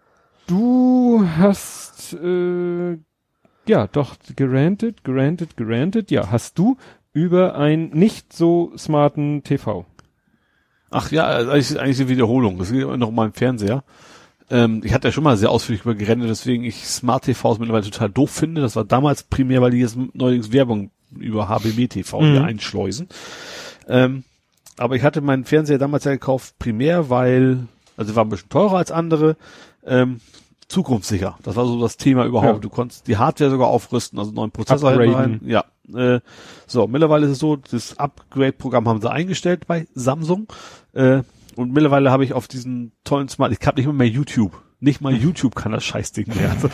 du 0.48 1.28
hast, 1.38 2.14
äh, 2.14 2.98
ja, 3.68 3.88
doch, 3.88 4.16
gerantet, 4.36 5.04
gerantet, 5.04 5.58
gerantet. 5.58 6.12
Ja, 6.12 6.32
hast 6.32 6.58
du 6.58 6.78
über 7.14 7.56
einen 7.56 7.90
nicht 7.90 8.34
so 8.34 8.72
smarten 8.78 9.44
TV. 9.44 9.86
Ach 10.90 11.12
ja, 11.12 11.26
also 11.26 11.52
eigentlich, 11.52 11.80
eigentlich 11.80 12.00
eine 12.00 12.10
Wiederholung. 12.10 12.58
Das 12.60 12.72
geht 12.72 12.82
immer 12.82 12.98
noch 12.98 13.12
mal 13.12 13.26
im 13.26 13.34
Fernseher. 13.34 13.84
Ähm, 14.50 14.82
ich 14.86 14.94
hatte 14.94 15.10
ja 15.10 15.12
schon 15.12 15.24
mal 15.24 15.36
sehr 15.36 15.52
ausführlich 15.52 15.84
über 15.84 15.96
gerendet, 15.96 16.30
deswegen 16.30 16.64
ich 16.64 16.86
Smart 16.86 17.26
TVs 17.26 17.60
mittlerweile 17.60 17.84
total 17.84 18.10
doof 18.10 18.32
finde. 18.32 18.62
Das 18.62 18.76
war 18.76 18.86
damals 18.86 19.24
primär, 19.24 19.62
weil 19.62 19.72
die 19.72 19.80
jetzt 19.80 19.98
neuerdings 20.14 20.52
Werbung 20.54 20.92
über 21.18 21.50
HBB 21.50 21.88
TV 21.88 22.22
Mhm. 22.22 22.32
hier 22.32 22.44
einschleusen. 22.44 23.10
Ähm, 23.88 24.24
aber 24.78 24.96
ich 24.96 25.04
hatte 25.04 25.22
meinen 25.22 25.44
Fernseher 25.44 25.80
damals 25.80 26.04
ja 26.06 26.12
gekauft, 26.12 26.60
primär, 26.60 27.10
weil, 27.10 27.68
also 27.98 28.16
war 28.16 28.24
ein 28.24 28.30
bisschen 28.30 28.50
teurer 28.50 28.78
als 28.78 28.92
andere, 28.92 29.36
ähm, 29.86 30.22
zukunftssicher. 30.68 31.38
Das 31.44 31.56
war 31.56 31.66
so 31.66 31.80
das 31.80 31.98
Thema 31.98 32.26
überhaupt. 32.26 32.56
Ja. 32.56 32.60
Du 32.60 32.70
konntest 32.70 33.08
die 33.08 33.18
Hardware 33.18 33.50
sogar 33.50 33.68
aufrüsten, 33.68 34.20
also 34.20 34.32
neuen 34.32 34.52
Prozessor 34.52 34.92
rein. 34.98 35.42
Ja. 35.46 35.66
Äh, 35.94 36.20
so, 36.66 36.88
mittlerweile 36.88 37.26
ist 37.26 37.34
es 37.34 37.40
so, 37.40 37.56
das 37.56 37.98
Upgrade-Programm 37.98 38.88
haben 38.88 39.02
sie 39.02 39.10
eingestellt 39.10 39.68
bei 39.68 39.88
Samsung. 39.94 40.48
Äh, 40.94 41.22
und 41.56 41.74
mittlerweile 41.74 42.12
habe 42.12 42.24
ich 42.24 42.34
auf 42.34 42.48
diesen 42.48 42.92
tollen 43.04 43.30
Smart, 43.30 43.52
ich 43.52 43.66
habe 43.66 43.78
nicht 43.78 43.88
mal 43.88 43.94
mehr 43.94 44.08
YouTube. 44.08 44.62
Nicht 44.80 45.02
mal 45.02 45.14
YouTube 45.16 45.56
kann 45.56 45.72
das 45.72 45.86
Scheißding 45.86 46.28
mehr. 46.36 46.52
Also, 46.52 46.70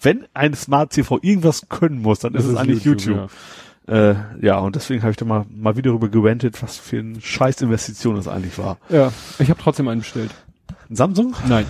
wenn 0.00 0.26
ein 0.34 0.54
Smart 0.54 0.92
TV 0.92 1.18
irgendwas 1.20 1.68
können 1.68 2.00
muss, 2.00 2.20
dann 2.20 2.34
ist 2.34 2.44
es 2.44 2.56
eigentlich 2.56 2.84
YouTube. 2.84 3.30
Äh, 3.88 4.14
ja, 4.40 4.58
und 4.58 4.76
deswegen 4.76 5.02
habe 5.02 5.10
ich 5.10 5.16
da 5.16 5.24
mal, 5.24 5.44
mal 5.50 5.76
wieder 5.76 5.90
darüber 5.90 6.08
gewendet, 6.08 6.62
was 6.62 6.78
für 6.78 7.00
eine 7.00 7.20
Scheißinvestition 7.20 8.14
das 8.14 8.28
eigentlich 8.28 8.56
war. 8.58 8.78
Ja, 8.88 8.96
ja 8.96 9.12
ich 9.40 9.50
habe 9.50 9.60
trotzdem 9.60 9.88
einen 9.88 10.00
bestellt. 10.00 10.30
Ein 10.88 10.94
Samsung? 10.94 11.34
Nein. 11.48 11.66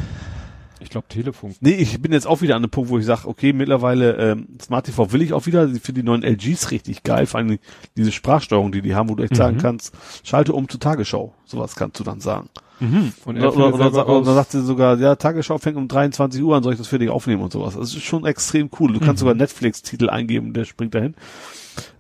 Ich 0.83 0.91
glaube 0.91 1.07
Telefon. 1.09 1.55
Nee, 1.61 1.75
ich 1.75 2.01
bin 2.03 2.13
jetzt 2.13 2.27
auch 2.27 2.43
wieder 2.43 2.57
an 2.57 2.63
dem 2.63 2.71
Punkt, 2.71 2.91
wo 2.91 2.99
ich 2.99 3.05
sage, 3.07 3.29
okay, 3.29 3.53
mittlerweile 3.53 4.17
ähm, 4.17 4.49
Smart 4.61 4.87
TV 4.87 5.13
will 5.13 5.23
ich 5.23 5.33
auch 5.33 5.47
wieder. 5.47 5.65
Ich 5.71 5.81
finde 5.83 6.01
die 6.03 6.07
neuen 6.07 6.23
LGs 6.23 6.71
richtig 6.71 7.03
geil, 7.03 7.27
vor 7.27 7.39
allem 7.39 7.59
diese 7.97 8.13
Sprachsteuerung, 8.13 8.73
die 8.73 8.83
die 8.83 8.95
haben, 8.95 9.09
wo 9.09 9.15
du 9.15 9.23
echt 9.23 9.37
sagen 9.37 9.57
Mhm. 9.57 9.61
kannst, 9.61 9.95
schalte 10.25 10.53
um 10.53 10.69
zu 10.69 10.79
Tagesschau. 10.79 11.33
Sowas 11.45 11.75
kannst 11.77 11.99
du 12.01 12.05
dann 12.05 12.21
sagen. 12.21 12.49
Mhm. 12.81 13.13
Und 13.25 13.37
Oder, 13.39 13.55
oder, 13.57 13.75
oder, 13.75 13.87
oder 13.87 14.03
raus- 14.03 14.27
sagt 14.27 14.51
sie 14.51 14.63
sogar, 14.63 14.99
ja, 14.99 15.15
Tagesschau 15.15 15.59
fängt 15.59 15.77
um 15.77 15.87
23 15.87 16.43
Uhr 16.43 16.57
an, 16.57 16.63
soll 16.65 16.73
ich 16.73 16.79
das 16.81 16.89
für 16.89 16.99
dich 16.99 17.11
aufnehmen 17.11 17.43
und 17.43 17.53
sowas. 17.53 17.75
Das 17.77 17.95
ist 17.95 18.03
schon 18.03 18.27
extrem 18.27 18.69
cool. 18.81 18.93
Du 18.93 18.99
kannst 18.99 19.15
Mhm. 19.23 19.29
sogar 19.29 19.35
Netflix-Titel 19.35 20.11
eingeben, 20.11 20.53
der 20.53 20.65
springt 20.65 20.95
dahin. 20.95 21.15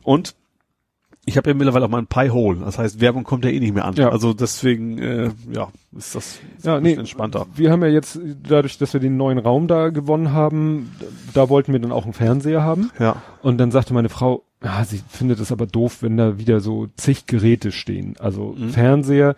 Und 0.02 0.34
ich 1.24 1.36
habe 1.36 1.50
ja 1.50 1.54
mittlerweile 1.54 1.84
auch 1.84 1.90
mal 1.90 1.98
ein 1.98 2.06
Pi-Hole. 2.08 2.60
Das 2.64 2.78
heißt, 2.78 3.00
Werbung 3.00 3.22
kommt 3.24 3.44
ja 3.44 3.50
eh 3.50 3.60
nicht 3.60 3.74
mehr 3.74 3.84
an. 3.84 3.94
Ja. 3.94 4.08
Also 4.10 4.32
deswegen, 4.34 4.98
äh, 4.98 5.30
ja, 5.52 5.68
ist 5.96 6.14
das 6.16 6.40
Ja, 6.62 6.76
ein 6.76 6.82
nee, 6.82 6.90
bisschen 6.90 7.00
entspannter. 7.00 7.46
wir 7.54 7.70
haben 7.70 7.82
ja 7.82 7.88
jetzt, 7.88 8.18
dadurch, 8.42 8.76
dass 8.78 8.92
wir 8.92 9.00
den 9.00 9.16
neuen 9.16 9.38
Raum 9.38 9.68
da 9.68 9.90
gewonnen 9.90 10.32
haben, 10.32 10.90
da 11.32 11.48
wollten 11.48 11.72
wir 11.72 11.78
dann 11.80 11.92
auch 11.92 12.04
einen 12.04 12.12
Fernseher 12.12 12.62
haben. 12.62 12.90
Ja. 12.98 13.22
Und 13.42 13.58
dann 13.58 13.70
sagte 13.70 13.94
meine 13.94 14.08
Frau, 14.08 14.44
ah, 14.60 14.84
sie 14.84 15.00
findet 15.08 15.38
es 15.38 15.52
aber 15.52 15.66
doof, 15.66 15.98
wenn 16.02 16.16
da 16.16 16.38
wieder 16.38 16.60
so 16.60 16.88
zig 16.96 17.26
Geräte 17.26 17.70
stehen. 17.72 18.14
Also 18.18 18.54
Mhm. 18.58 18.70
Fernseher, 18.70 19.36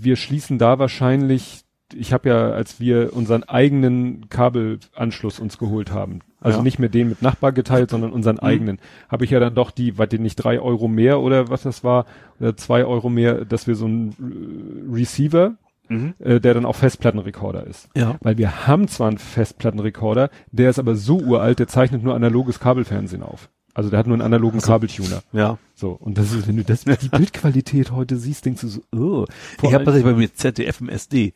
wir 0.00 0.16
schließen 0.16 0.58
da 0.58 0.78
wahrscheinlich, 0.78 1.64
ich 1.94 2.12
habe 2.12 2.28
ja, 2.28 2.50
als 2.50 2.80
wir 2.80 3.14
unseren 3.14 3.44
eigenen 3.44 4.28
Kabelanschluss 4.28 5.40
uns 5.40 5.58
geholt 5.58 5.90
haben, 5.92 6.20
also 6.40 6.58
Ja. 6.58 6.62
nicht 6.64 6.78
mehr 6.78 6.88
den 6.88 7.08
mit 7.08 7.22
Nachbar 7.22 7.52
geteilt, 7.52 7.90
sondern 7.90 8.12
unseren 8.12 8.38
eigenen, 8.38 8.78
habe 9.08 9.24
ich 9.24 9.30
ja 9.30 9.40
dann 9.40 9.54
doch 9.54 9.70
die, 9.70 9.98
was 9.98 10.08
denn 10.08 10.22
nicht 10.22 10.36
drei 10.36 10.60
Euro 10.60 10.88
mehr 10.88 11.20
oder 11.20 11.48
was 11.48 11.62
das 11.62 11.84
war, 11.84 12.06
oder 12.40 12.56
zwei 12.56 12.84
Euro 12.84 13.08
mehr, 13.08 13.44
dass 13.44 13.66
wir 13.66 13.74
so 13.74 13.86
einen 13.86 14.88
äh, 14.90 14.94
Receiver, 14.94 15.54
Mhm. 15.90 16.12
äh, 16.18 16.38
der 16.38 16.52
dann 16.52 16.66
auch 16.66 16.76
Festplattenrekorder 16.76 17.66
ist. 17.66 17.88
Ja. 17.96 18.16
Weil 18.20 18.36
wir 18.36 18.66
haben 18.66 18.88
zwar 18.88 19.08
einen 19.08 19.16
Festplattenrekorder, 19.16 20.28
der 20.52 20.68
ist 20.68 20.78
aber 20.78 20.94
so 20.94 21.18
uralt, 21.18 21.58
der 21.60 21.66
zeichnet 21.68 22.02
nur 22.04 22.14
analoges 22.14 22.60
Kabelfernsehen 22.60 23.22
auf. 23.22 23.48
Also 23.78 23.90
der 23.90 24.00
hat 24.00 24.08
nur 24.08 24.14
einen 24.16 24.22
analogen 24.22 24.60
Kabeltuner. 24.60 25.22
Ja. 25.32 25.56
So, 25.76 25.90
und 25.92 26.18
das 26.18 26.32
ist, 26.32 26.48
wenn 26.48 26.56
du 26.56 26.64
das, 26.64 26.82
die 26.82 27.08
Bildqualität 27.16 27.92
heute 27.92 28.16
siehst, 28.16 28.44
denkst 28.44 28.62
du 28.62 28.66
so, 28.66 28.80
oh. 28.92 29.24
ich 29.62 29.72
habe 29.72 29.84
tatsächlich 29.84 30.12
bei 30.12 30.18
mir 30.18 30.34
ZDF 30.34 30.80
im 30.80 30.88
SD, 30.88 31.32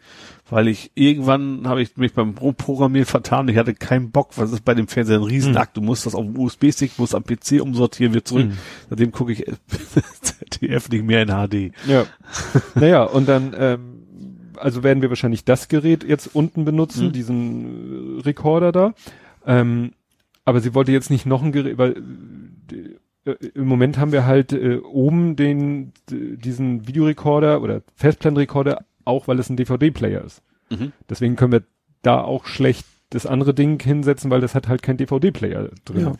weil 0.50 0.66
ich 0.66 0.90
irgendwann 0.96 1.68
habe 1.68 1.82
ich 1.82 1.96
mich 1.96 2.14
beim 2.14 2.34
Pro- 2.34 2.50
Programmieren 2.50 3.06
vertan. 3.06 3.46
Ich 3.46 3.56
hatte 3.56 3.74
keinen 3.74 4.10
Bock, 4.10 4.30
was 4.34 4.50
ist 4.50 4.64
bei 4.64 4.74
dem 4.74 4.88
Fernseher 4.88 5.18
ein 5.18 5.22
Riesenakt. 5.22 5.76
Du 5.76 5.82
musst 5.82 6.04
das 6.04 6.16
auf 6.16 6.24
dem 6.26 6.36
USB-Stick, 6.36 6.98
musst 6.98 7.14
am 7.14 7.22
PC 7.22 7.60
umsortieren, 7.62 8.12
wird 8.12 8.26
zurück. 8.26 8.46
Mhm. 8.46 8.58
Seitdem 8.90 9.12
gucke 9.12 9.30
ich 9.30 9.44
ZDF 10.22 10.88
nicht 10.88 11.04
mehr 11.04 11.22
in 11.22 11.28
HD. 11.28 11.72
Ja. 11.86 12.06
naja, 12.74 13.04
und 13.04 13.28
dann, 13.28 13.54
ähm, 13.56 13.80
also 14.56 14.82
werden 14.82 15.00
wir 15.02 15.10
wahrscheinlich 15.10 15.44
das 15.44 15.68
Gerät 15.68 16.02
jetzt 16.02 16.34
unten 16.34 16.64
benutzen, 16.64 17.06
Mhm. 17.06 17.12
diesen 17.12 18.18
äh, 18.18 18.22
Rekorder 18.22 18.72
da. 18.72 18.94
Ähm, 19.46 19.92
aber 20.44 20.60
sie 20.60 20.74
wollte 20.74 20.92
jetzt 20.92 21.10
nicht 21.10 21.26
noch 21.26 21.42
ein 21.42 21.52
Gerät, 21.52 21.78
weil 21.78 22.02
äh, 23.24 23.32
im 23.54 23.66
Moment 23.66 23.98
haben 23.98 24.12
wir 24.12 24.26
halt 24.26 24.52
äh, 24.52 24.78
oben 24.78 25.36
den 25.36 25.92
diesen 26.08 26.86
Videorekorder 26.86 27.62
oder 27.62 27.82
Festplattenrekorder, 27.94 28.84
auch 29.04 29.28
weil 29.28 29.38
es 29.38 29.48
ein 29.48 29.56
DVD-Player 29.56 30.24
ist. 30.24 30.42
Mhm. 30.70 30.92
Deswegen 31.08 31.36
können 31.36 31.52
wir 31.52 31.62
da 32.02 32.20
auch 32.20 32.46
schlecht 32.46 32.86
das 33.10 33.26
andere 33.26 33.52
Ding 33.54 33.80
hinsetzen, 33.80 34.30
weil 34.30 34.40
das 34.40 34.54
hat 34.54 34.68
halt 34.68 34.82
kein 34.82 34.96
DVD-Player 34.96 35.70
drin. 35.84 36.00
Ja. 36.00 36.12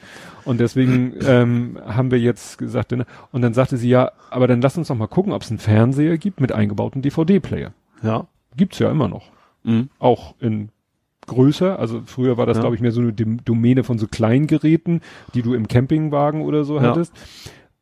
Und 0.45 0.61
deswegen 0.61 1.15
ähm, 1.25 1.79
haben 1.85 2.11
wir 2.11 2.19
jetzt 2.19 2.59
gesagt, 2.59 2.93
ne, 2.93 3.07
und 3.31 3.43
dann 3.43 3.55
sagte 3.55 3.79
sie 3.79 3.89
ja, 3.89 4.13
aber 4.31 4.47
dann 4.47 4.61
lass 4.61 4.77
uns 4.77 4.89
doch 4.89 4.95
mal 4.95 5.07
gucken, 5.07 5.33
ob 5.33 5.43
es 5.43 5.51
einen 5.51 5.59
Fernseher 5.59 6.19
gibt 6.19 6.41
mit 6.41 6.53
eingebautem 6.53 7.01
DVD-Player. 7.03 7.73
Ja. 8.03 8.27
Gibt's 8.57 8.79
ja 8.79 8.91
immer 8.91 9.09
noch. 9.09 9.31
Mhm. 9.65 9.89
Auch 9.99 10.35
in 10.39 10.69
größer, 11.27 11.79
also 11.79 12.03
früher 12.07 12.37
war 12.37 12.47
das, 12.47 12.57
Ja. 12.59 12.63
glaube 12.63 12.77
ich, 12.77 12.83
mehr 12.83 12.93
so 12.93 13.01
eine 13.01 13.13
Dom- 13.13 13.45
Domäne 13.45 13.85
von 13.85 13.99
so 13.99 14.07
kleinen 14.07 14.47
Geräten, 14.47 15.01
die 15.35 15.43
du 15.43 15.55
im 15.55 15.69
Campingwagen 15.69 16.43
oder 16.43 16.65
so 16.65 16.77
Ja. 16.77 16.83
hattest. 16.83 17.13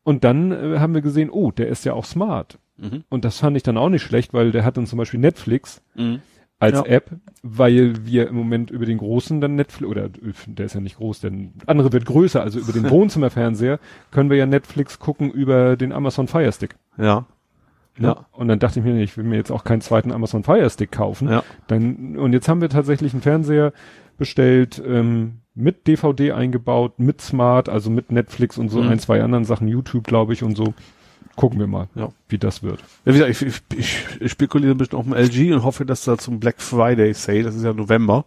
Und 0.02 0.24
dann 0.24 0.52
äh, 0.52 0.78
haben 0.78 0.94
wir 0.94 1.02
gesehen, 1.02 1.30
oh, 1.30 1.50
der 1.50 1.68
ist 1.68 1.84
ja 1.84 1.92
auch 1.92 2.04
smart. 2.04 2.58
Mhm. 2.78 3.04
Und 3.08 3.24
das 3.24 3.38
fand 3.38 3.56
ich 3.56 3.62
dann 3.62 3.76
auch 3.76 3.88
nicht 3.90 4.02
schlecht, 4.02 4.32
weil 4.34 4.50
der 4.52 4.64
hat 4.64 4.76
dann 4.76 4.86
zum 4.86 4.96
Beispiel 4.98 5.20
Netflix 5.20 5.82
Mhm. 5.94 6.20
als 6.58 6.78
Ja. 6.78 6.84
App, 6.86 7.10
weil 7.42 8.06
wir 8.06 8.28
im 8.28 8.34
Moment 8.34 8.70
über 8.70 8.86
den 8.86 8.98
großen 8.98 9.40
dann 9.40 9.56
Netflix, 9.56 9.90
oder 9.90 10.08
der 10.46 10.66
ist 10.66 10.74
ja 10.74 10.80
nicht 10.80 10.96
groß, 10.96 11.20
denn 11.20 11.52
andere 11.66 11.92
wird 11.92 12.04
größer, 12.06 12.42
also 12.42 12.58
über 12.58 12.72
den 12.72 12.84
Wohnzimmerfernseher 12.90 13.78
können 14.10 14.30
wir 14.30 14.36
ja 14.36 14.46
Netflix 14.46 14.98
gucken 14.98 15.30
über 15.30 15.76
den 15.76 15.92
Amazon 15.92 16.26
Fire 16.28 16.50
Stick. 16.52 16.76
Ja. 16.98 17.26
Ne? 18.00 18.08
Ja. 18.08 18.26
Und 18.32 18.48
dann 18.48 18.58
dachte 18.58 18.80
ich 18.80 18.84
mir, 18.84 19.00
ich 19.02 19.16
will 19.16 19.24
mir 19.24 19.36
jetzt 19.36 19.50
auch 19.52 19.62
keinen 19.64 19.80
zweiten 19.82 20.10
Amazon 20.10 20.42
Fire 20.42 20.68
Stick 20.70 20.90
kaufen. 20.90 21.28
Ja. 21.28 21.42
Dann, 21.68 22.16
und 22.18 22.32
jetzt 22.32 22.48
haben 22.48 22.60
wir 22.60 22.68
tatsächlich 22.68 23.12
einen 23.12 23.22
Fernseher 23.22 23.72
bestellt, 24.18 24.82
ähm, 24.84 25.38
mit 25.54 25.86
DVD 25.86 26.32
eingebaut, 26.32 26.98
mit 26.98 27.20
Smart, 27.20 27.68
also 27.68 27.90
mit 27.90 28.10
Netflix 28.12 28.56
und 28.58 28.68
so 28.70 28.80
Mhm. 28.82 28.88
ein, 28.88 28.98
zwei 28.98 29.22
anderen 29.22 29.44
Sachen, 29.44 29.68
YouTube, 29.68 30.04
glaube 30.06 30.32
ich, 30.32 30.42
und 30.42 30.56
so. 30.56 30.74
Gucken 31.36 31.58
wir 31.58 31.66
mal, 31.66 31.88
Ja. 31.94 32.08
wie 32.28 32.38
das 32.38 32.62
wird. 32.62 32.80
Ja, 33.04 33.14
wie 33.14 33.18
gesagt, 33.18 33.30
ich, 33.30 33.78
ich, 33.78 34.06
ich, 34.20 34.30
spekuliere 34.30 34.72
ein 34.74 34.78
bisschen 34.78 34.98
auf 34.98 35.04
dem 35.04 35.14
LG 35.14 35.52
und 35.54 35.62
hoffe, 35.64 35.84
dass 35.86 36.04
da 36.04 36.18
zum 36.18 36.38
Black 36.40 36.60
Friday 36.60 37.12
Sale, 37.14 37.42
das 37.44 37.54
ist 37.54 37.64
ja 37.64 37.72
November, 37.72 38.24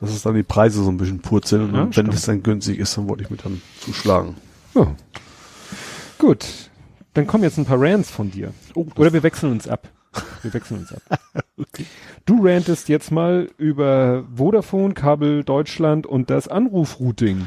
dass 0.00 0.10
es 0.10 0.22
dann 0.22 0.34
die 0.34 0.42
Preise 0.42 0.82
so 0.82 0.90
ein 0.90 0.96
bisschen 0.96 1.20
purzeln 1.20 1.62
und 1.62 1.68
Ja, 1.68 1.72
dann, 1.78 1.86
wenn 1.86 1.92
stimmt. 1.92 2.14
es 2.14 2.22
dann 2.22 2.42
günstig 2.42 2.78
ist, 2.78 2.96
dann 2.96 3.08
wollte 3.08 3.22
ich 3.24 3.30
mir 3.30 3.36
dann 3.36 3.60
zuschlagen. 3.80 4.34
Ja. 4.74 4.88
Gut. 6.18 6.46
Dann 7.16 7.26
kommen 7.26 7.44
jetzt 7.44 7.56
ein 7.56 7.64
paar 7.64 7.80
Rants 7.80 8.10
von 8.10 8.30
dir. 8.30 8.52
Oh, 8.74 8.84
Oder 8.96 9.10
wir 9.14 9.22
wechseln 9.22 9.50
uns 9.50 9.66
ab. 9.66 9.88
Wir 10.42 10.52
wechseln 10.52 10.80
uns 10.80 10.92
ab. 10.92 11.02
Du 12.26 12.44
rantest 12.44 12.88
jetzt 12.88 13.10
mal 13.12 13.48
über 13.56 14.24
Vodafone, 14.34 14.94
Kabel 14.94 15.44
Deutschland 15.44 16.06
und 16.06 16.28
das 16.28 16.48
Anrufrouting. 16.48 17.46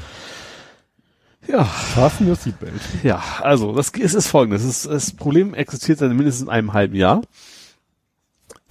ja, 1.47 1.65
Fasten 1.65 2.27
your 2.27 2.35
Seatbelt. 2.35 2.79
ja, 3.03 3.21
also 3.41 3.75
das 3.75 3.91
es 3.99 4.13
ist 4.13 4.27
folgendes. 4.27 4.63
Es 4.63 4.85
ist, 4.85 4.85
das 4.87 5.11
Problem 5.11 5.53
existiert 5.53 5.99
seit 5.99 6.13
mindestens 6.13 6.47
einem 6.47 6.73
halben 6.73 6.95
Jahr. 6.95 7.21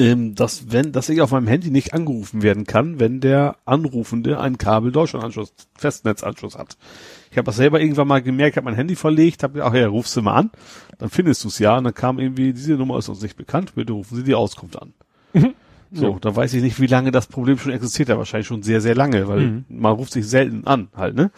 Ähm, 0.00 0.36
dass 0.36 0.70
wenn, 0.70 0.92
dass 0.92 1.08
ich 1.08 1.20
auf 1.20 1.32
meinem 1.32 1.48
Handy 1.48 1.70
nicht 1.70 1.92
angerufen 1.92 2.42
werden 2.42 2.64
kann, 2.66 3.00
wenn 3.00 3.20
der 3.20 3.56
Anrufende 3.64 4.38
einen 4.38 4.56
Kabel 4.56 4.92
Deutschland-Anschluss, 4.92 5.52
Festnetzanschluss 5.76 6.56
hat. 6.56 6.76
Ich 7.32 7.36
habe 7.36 7.46
das 7.46 7.56
selber 7.56 7.80
irgendwann 7.80 8.06
mal 8.06 8.22
gemerkt, 8.22 8.56
habe 8.56 8.66
mein 8.66 8.76
Handy 8.76 8.94
verlegt, 8.94 9.42
habe 9.42 9.54
gedacht, 9.54 9.70
ach 9.72 9.74
ja, 9.76 9.88
rufst 9.88 10.16
du 10.16 10.22
mal 10.22 10.34
an, 10.34 10.50
dann 10.98 11.10
findest 11.10 11.42
du 11.42 11.48
es 11.48 11.58
ja. 11.58 11.76
Und 11.76 11.84
dann 11.84 11.94
kam 11.94 12.20
irgendwie, 12.20 12.52
diese 12.52 12.74
Nummer 12.74 12.98
ist 12.98 13.08
uns 13.08 13.22
nicht 13.22 13.36
bekannt, 13.36 13.74
bitte 13.74 13.92
rufen 13.92 14.14
Sie 14.16 14.22
die 14.22 14.36
Auskunft 14.36 14.80
an. 14.80 14.94
So, 15.90 16.12
Ja. 16.12 16.18
da 16.20 16.36
weiß 16.36 16.54
ich 16.54 16.62
nicht, 16.62 16.80
wie 16.80 16.86
lange 16.86 17.10
das 17.10 17.26
Problem 17.26 17.58
schon 17.58 17.72
existiert, 17.72 18.08
ja 18.08 18.18
wahrscheinlich 18.18 18.46
schon 18.46 18.62
sehr, 18.62 18.80
sehr 18.80 18.94
lange, 18.94 19.26
weil 19.26 19.40
Mhm. 19.40 19.64
man 19.68 19.92
ruft 19.94 20.12
sich 20.12 20.26
selten 20.28 20.66
an, 20.66 20.88
halt, 20.94 21.16
ne? 21.16 21.30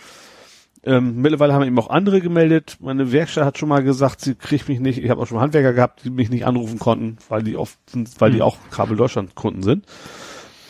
Ähm, 0.82 1.20
mittlerweile 1.20 1.52
haben 1.52 1.62
eben 1.64 1.78
auch 1.78 1.90
andere 1.90 2.20
gemeldet. 2.22 2.78
Meine 2.80 3.12
Werkstatt 3.12 3.44
hat 3.44 3.58
schon 3.58 3.68
mal 3.68 3.82
gesagt, 3.82 4.20
sie 4.22 4.34
kriegt 4.34 4.68
mich 4.68 4.80
nicht. 4.80 4.98
Ich 4.98 5.10
habe 5.10 5.20
auch 5.20 5.26
schon 5.26 5.38
Handwerker 5.40 5.74
gehabt, 5.74 6.04
die 6.04 6.10
mich 6.10 6.30
nicht 6.30 6.46
anrufen 6.46 6.78
konnten, 6.78 7.18
weil 7.28 7.42
die 7.42 7.56
oft 7.56 7.78
weil 8.18 8.30
die 8.30 8.38
Mhm. 8.38 8.42
auch 8.42 8.56
Kabel 8.70 8.96
Deutschland 8.96 9.34
Kunden 9.34 9.62
sind. 9.62 9.84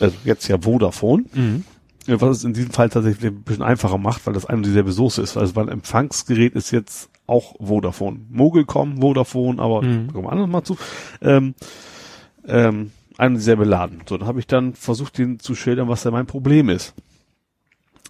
Also 0.01 0.15
jetzt 0.25 0.47
ja 0.49 0.57
Vodafone. 0.61 1.23
Mhm. 1.33 1.63
Ja, 2.07 2.19
Was 2.19 2.37
es 2.39 2.43
in 2.43 2.53
diesem 2.53 2.71
Fall 2.71 2.89
tatsächlich 2.89 3.31
ein 3.31 3.43
bisschen 3.43 3.63
einfacher 3.63 3.97
macht, 3.99 4.25
weil 4.25 4.33
das 4.33 4.45
eine 4.45 4.57
und 4.57 4.65
dieselbe 4.65 4.91
Soße 4.91 5.21
ist. 5.21 5.37
Also 5.37 5.53
mein 5.55 5.69
Empfangsgerät 5.69 6.55
ist 6.55 6.71
jetzt 6.71 7.09
auch 7.27 7.55
Vodafone. 7.65 8.19
Mogelcom, 8.31 8.99
Vodafone, 8.99 9.61
aber 9.61 9.83
Mhm. 9.83 10.11
kommen 10.11 10.25
wir 10.25 10.31
anders 10.31 10.49
mal 10.49 10.63
zu. 10.63 10.77
Ähm, 11.21 11.53
ähm, 12.47 12.91
ein 13.17 13.31
und 13.33 13.37
dieselbe 13.37 13.63
Laden. 13.65 14.01
So, 14.09 14.17
dann 14.17 14.27
habe 14.27 14.39
ich 14.39 14.47
dann 14.47 14.73
versucht, 14.73 15.17
denen 15.19 15.39
zu 15.39 15.55
schildern, 15.55 15.87
was 15.87 16.01
da 16.01 16.11
mein 16.11 16.25
Problem 16.25 16.67
ist. 16.69 16.95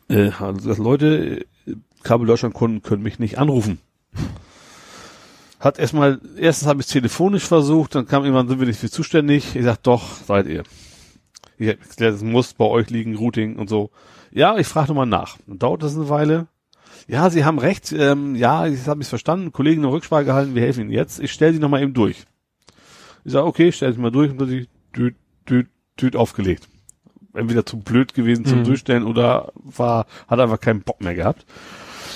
Äh, 0.10 0.32
also 0.40 0.68
dass 0.70 0.78
Leute, 0.78 1.46
äh, 2.04 2.08
Kabel 2.08 2.28
Deutschland 2.28 2.54
Kunden 2.54 2.82
können 2.82 3.04
mich 3.04 3.20
nicht 3.20 3.38
anrufen. 3.38 3.80
Hat 5.60 5.78
erstmal, 5.78 6.20
erstens 6.38 6.68
habe 6.68 6.82
ich 6.82 6.88
es 6.88 6.92
telefonisch 6.92 7.46
versucht, 7.46 7.94
dann 7.94 8.08
kam 8.08 8.24
irgendwann, 8.24 8.48
sind 8.48 8.60
wir 8.60 8.68
nicht 8.68 8.80
für 8.80 8.90
zuständig. 8.90 9.56
Ich 9.56 9.64
sag, 9.64 9.84
doch, 9.84 10.04
seid 10.26 10.48
ihr. 10.48 10.64
Ich 11.60 11.70
hab 11.70 11.80
erklärt, 11.80 12.16
es 12.16 12.24
muss 12.24 12.54
bei 12.54 12.66
euch 12.66 12.90
liegen, 12.90 13.16
Routing 13.16 13.58
und 13.58 13.70
so. 13.70 13.92
Ja, 14.32 14.58
ich 14.58 14.66
frage 14.66 14.88
nochmal 14.88 15.06
nach. 15.06 15.38
Dann 15.46 15.60
dauert 15.60 15.84
das 15.84 15.96
eine 15.96 16.10
Weile. 16.10 16.48
Ja, 17.08 17.30
Sie 17.30 17.46
haben 17.46 17.60
recht. 17.60 17.92
Ähm, 17.92 18.36
ja, 18.36 18.66
ich 18.66 18.88
habe 18.88 19.02
es 19.02 19.10
verstanden. 19.10 19.52
Kollegen 19.52 19.84
eine 19.84 19.92
Rücksprache 19.92 20.26
gehalten. 20.26 20.56
Wir 20.56 20.64
helfen 20.64 20.82
Ihnen 20.82 20.92
jetzt. 20.92 21.20
Ich 21.20 21.32
stelle 21.32 21.54
Sie 21.54 21.60
nochmal 21.60 21.84
eben 21.84 21.94
durch. 21.94 22.26
Ich 23.24 23.32
sage, 23.34 23.46
okay, 23.46 23.72
stell 23.72 23.94
Sie 23.94 24.00
mal 24.00 24.12
durch 24.12 24.32
und 24.32 24.42
dann 24.42 24.50
die 24.50 24.68
düt, 24.96 25.16
düt, 25.48 25.68
düt 26.00 26.16
aufgelegt. 26.16 26.68
Entweder 27.34 27.66
zu 27.66 27.80
blöd 27.80 28.14
gewesen 28.14 28.46
zum 28.46 28.60
Mhm. 28.60 28.64
Durchstellen 28.64 29.04
oder 29.04 29.52
war, 29.56 30.08
hat 30.28 30.40
einfach 30.40 30.60
keinen 30.60 30.82
Bock 30.82 31.02
mehr 31.02 31.14
gehabt. 31.14 31.46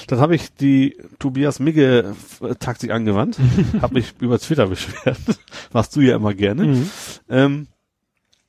Dann 0.07 0.19
habe 0.19 0.35
ich 0.35 0.53
die 0.53 0.97
Tobias 1.19 1.59
Migge 1.59 2.13
äh, 2.41 2.55
Taktik 2.55 2.91
angewandt, 2.91 3.39
habe 3.81 3.95
mich 3.95 4.13
über 4.19 4.39
Twitter 4.39 4.67
beschwert. 4.67 5.17
Machst 5.73 5.95
du 5.95 6.01
ja 6.01 6.15
immer 6.15 6.33
gerne. 6.33 6.65
Mhm. 6.65 6.89
Ähm, 7.29 7.67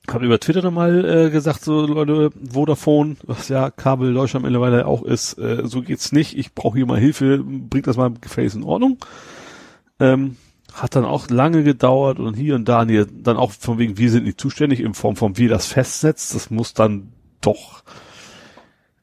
habe 0.08 0.24
über 0.24 0.38
Twitter 0.38 0.62
nochmal 0.62 1.04
äh, 1.04 1.30
gesagt, 1.30 1.64
so 1.64 1.84
Leute, 1.84 2.30
Vodafone, 2.52 3.16
was 3.24 3.48
ja 3.48 3.70
Kabel 3.70 4.14
Deutschland 4.14 4.44
mittlerweile 4.44 4.86
auch 4.86 5.02
ist, 5.02 5.38
äh, 5.38 5.62
so 5.64 5.82
geht's 5.82 6.12
nicht. 6.12 6.36
Ich 6.38 6.54
brauche 6.54 6.76
hier 6.76 6.86
mal 6.86 6.98
Hilfe, 6.98 7.42
bringt 7.42 7.86
das 7.86 7.96
mal 7.96 8.12
gefälligst 8.20 8.56
in 8.56 8.62
Ordnung. 8.62 8.98
Ähm, 9.98 10.36
hat 10.72 10.94
dann 10.94 11.04
auch 11.04 11.28
lange 11.30 11.64
gedauert 11.64 12.18
und 12.18 12.34
hier 12.34 12.54
und 12.54 12.68
da, 12.68 12.82
und 12.82 12.90
hier, 12.90 13.06
dann 13.06 13.36
auch 13.36 13.52
von 13.52 13.78
wegen, 13.78 13.98
wir 13.98 14.10
sind 14.10 14.24
nicht 14.24 14.40
zuständig 14.40 14.80
in 14.80 14.94
Form 14.94 15.16
von 15.16 15.38
wie 15.38 15.48
das 15.48 15.66
festsetzt. 15.66 16.34
Das 16.34 16.50
muss 16.50 16.74
dann 16.74 17.12
doch, 17.40 17.82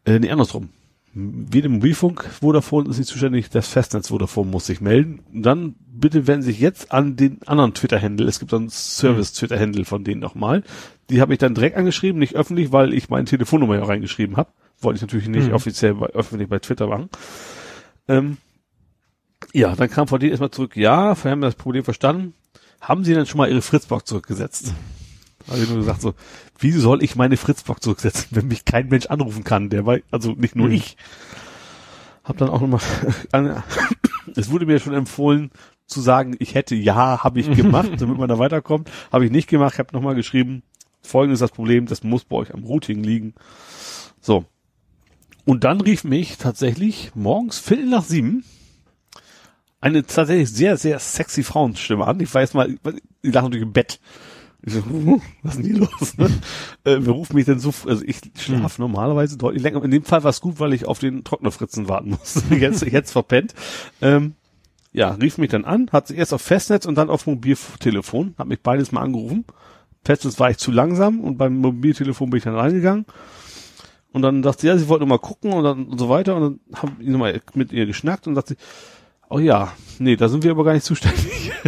äh, 0.05 0.19
nee, 0.19 0.29
andersrum. 0.29 0.69
Wie 1.15 1.61
dem 1.61 1.73
Mobilfunk 1.73 2.23
Vodafone 2.23 2.89
ist 2.89 2.97
nicht 2.97 3.07
zuständig, 3.07 3.49
das 3.51 3.67
Festnetz 3.67 4.07
Vodafone 4.07 4.49
muss 4.49 4.65
sich 4.65 4.81
melden. 4.81 5.19
Und 5.31 5.43
dann 5.43 5.75
bitte 5.85 6.25
wenden 6.25 6.41
sich 6.41 6.59
jetzt 6.59 6.91
an 6.91 7.15
den 7.15 7.39
anderen 7.45 7.75
Twitter-Händel. 7.75 8.27
Es 8.27 8.39
gibt 8.39 8.51
einen 8.53 8.69
Service-Twitter-Händel 8.69 9.85
von 9.85 10.03
denen 10.03 10.21
nochmal. 10.21 10.63
Die 11.11 11.21
habe 11.21 11.33
ich 11.33 11.39
dann 11.39 11.53
direkt 11.53 11.77
angeschrieben, 11.77 12.17
nicht 12.17 12.35
öffentlich, 12.35 12.71
weil 12.71 12.93
ich 12.93 13.09
meine 13.09 13.25
Telefonnummer 13.25 13.75
ja 13.75 13.83
auch 13.83 13.89
reingeschrieben 13.89 14.37
habe. 14.37 14.49
Wollte 14.81 14.95
ich 14.97 15.01
natürlich 15.03 15.27
nicht 15.27 15.49
Mhm. 15.49 15.53
offiziell 15.53 15.93
bei, 15.93 16.07
öffentlich 16.07 16.49
bei 16.49 16.57
Twitter 16.57 16.87
machen. 16.87 17.09
Ähm, 18.07 18.37
ja, 19.53 19.75
dann 19.75 19.89
kam 19.91 20.07
von 20.07 20.19
denen 20.19 20.31
erstmal 20.31 20.51
zurück, 20.51 20.75
ja, 20.75 21.15
wir 21.23 21.29
haben 21.31 21.41
das 21.41 21.55
Problem 21.55 21.83
verstanden. 21.83 22.33
Haben 22.81 23.03
Sie 23.03 23.13
denn 23.13 23.27
schon 23.27 23.37
mal 23.37 23.49
Ihre 23.49 23.61
Fritzbox 23.61 24.05
zurückgesetzt? 24.05 24.73
Habe 25.47 25.59
ich 25.59 25.69
nur 25.69 25.79
gesagt 25.79 26.01
so, 26.01 26.13
wie 26.59 26.71
soll 26.71 27.03
ich 27.03 27.15
meine 27.15 27.37
Fritzbox 27.37 27.81
zurücksetzen, 27.81 28.27
wenn 28.31 28.47
mich 28.47 28.65
kein 28.65 28.87
Mensch 28.87 29.07
anrufen 29.07 29.43
kann, 29.43 29.69
der 29.69 29.83
bei, 29.83 30.03
also 30.11 30.31
nicht 30.31 30.55
nur 30.55 30.67
Mhm. 30.67 30.73
ich. 30.73 30.97
Hab 32.23 32.37
dann 32.37 32.49
auch 32.49 32.61
nochmal, 32.61 32.81
es 34.35 34.49
wurde 34.49 34.65
mir 34.65 34.79
schon 34.79 34.93
empfohlen 34.93 35.51
zu 35.87 35.99
sagen, 35.99 36.35
ich 36.39 36.55
hätte 36.55 36.75
ja, 36.75 37.23
habe 37.23 37.41
ich 37.41 37.51
gemacht, 37.51 37.91
damit 37.97 38.17
man 38.17 38.29
da 38.29 38.39
weiterkommt. 38.39 38.89
Habe 39.11 39.25
ich 39.25 39.31
nicht 39.31 39.49
gemacht, 39.49 39.77
habe 39.77 39.93
nochmal 39.93 40.15
geschrieben, 40.15 40.63
folgendes 41.01 41.37
ist 41.37 41.41
das 41.41 41.51
Problem, 41.51 41.85
das 41.85 42.03
muss 42.03 42.23
bei 42.23 42.37
euch 42.37 42.53
am 42.53 42.63
Routing 42.63 43.03
liegen. 43.03 43.33
So. 44.21 44.45
Und 45.43 45.65
dann 45.65 45.81
rief 45.81 46.05
mich 46.05 46.37
tatsächlich 46.37 47.11
morgens 47.15 47.59
Viertel 47.59 47.87
nach 47.87 48.03
sieben 48.03 48.45
eine 49.83 50.05
tatsächlich 50.05 50.49
sehr, 50.49 50.77
sehr 50.77 50.97
sexy 50.97 51.43
Frauenstimme 51.43 52.07
an. 52.07 52.21
Ich 52.21 52.33
weiß 52.33 52.53
mal, 52.53 52.69
ich 53.21 53.33
lag 53.33 53.41
natürlich 53.43 53.63
im 53.65 53.73
Bett. 53.73 53.99
Ich 54.65 54.73
so, 54.73 54.85
hm, 54.85 55.21
was 55.41 55.55
ist 55.55 55.63
denn 55.63 55.75
hier 55.75 55.79
los? 55.79 56.17
Ne? 56.17 56.27
äh, 56.85 56.97
wer 56.99 57.13
ruft 57.13 57.33
mich 57.33 57.45
denn 57.45 57.59
so, 57.59 57.73
also 57.85 58.03
ich 58.05 58.21
schlafe 58.37 58.81
normalerweise 58.81 59.37
deutlich 59.37 59.61
länger. 59.61 59.83
In 59.83 59.91
dem 59.91 60.03
Fall 60.03 60.23
war 60.23 60.29
es 60.29 60.39
gut, 60.39 60.59
weil 60.59 60.73
ich 60.73 60.85
auf 60.85 60.99
den 60.99 61.23
Trocknerfritzen 61.23 61.89
warten 61.89 62.11
musste. 62.11 62.41
jetzt, 62.55 62.81
jetzt 62.81 63.11
verpennt. 63.11 63.53
Ähm, 64.01 64.35
ja, 64.93 65.09
rief 65.09 65.37
mich 65.37 65.49
dann 65.49 65.65
an, 65.65 65.89
hat 65.91 66.07
sich 66.07 66.17
erst 66.17 66.33
auf 66.33 66.41
Festnetz 66.41 66.85
und 66.85 66.95
dann 66.95 67.09
auf 67.09 67.25
Mobiltelefon, 67.25 68.35
hat 68.37 68.47
mich 68.47 68.61
beides 68.61 68.91
mal 68.91 69.01
angerufen. 69.01 69.43
Festnetz 70.05 70.39
war 70.39 70.49
ich 70.49 70.57
zu 70.57 70.71
langsam 70.71 71.19
und 71.19 71.37
beim 71.37 71.57
Mobiltelefon 71.57 72.29
bin 72.29 72.37
ich 72.37 72.43
dann 72.43 72.55
reingegangen. 72.55 73.05
Und 74.13 74.21
dann 74.21 74.43
dachte 74.43 74.61
sie, 74.61 74.67
ja, 74.67 74.77
sie 74.77 74.87
wollte 74.87 75.07
mal 75.07 75.17
gucken 75.17 75.51
und 75.51 75.63
dann 75.63 75.87
und 75.87 75.97
so 75.97 76.07
weiter. 76.07 76.35
Und 76.35 76.41
dann 76.41 76.79
haben 76.79 76.95
wir 76.99 77.09
nochmal 77.09 77.41
mit 77.55 77.73
ihr 77.73 77.87
geschnackt 77.87 78.27
und 78.27 78.35
sagte, 78.35 78.55
oh 79.33 79.39
ja, 79.39 79.71
nee, 79.99 80.15
da 80.15 80.29
sind 80.29 80.43
wir 80.43 80.51
aber 80.51 80.63
gar 80.63 80.73
nicht 80.73 80.85
zuständig. 80.85 81.51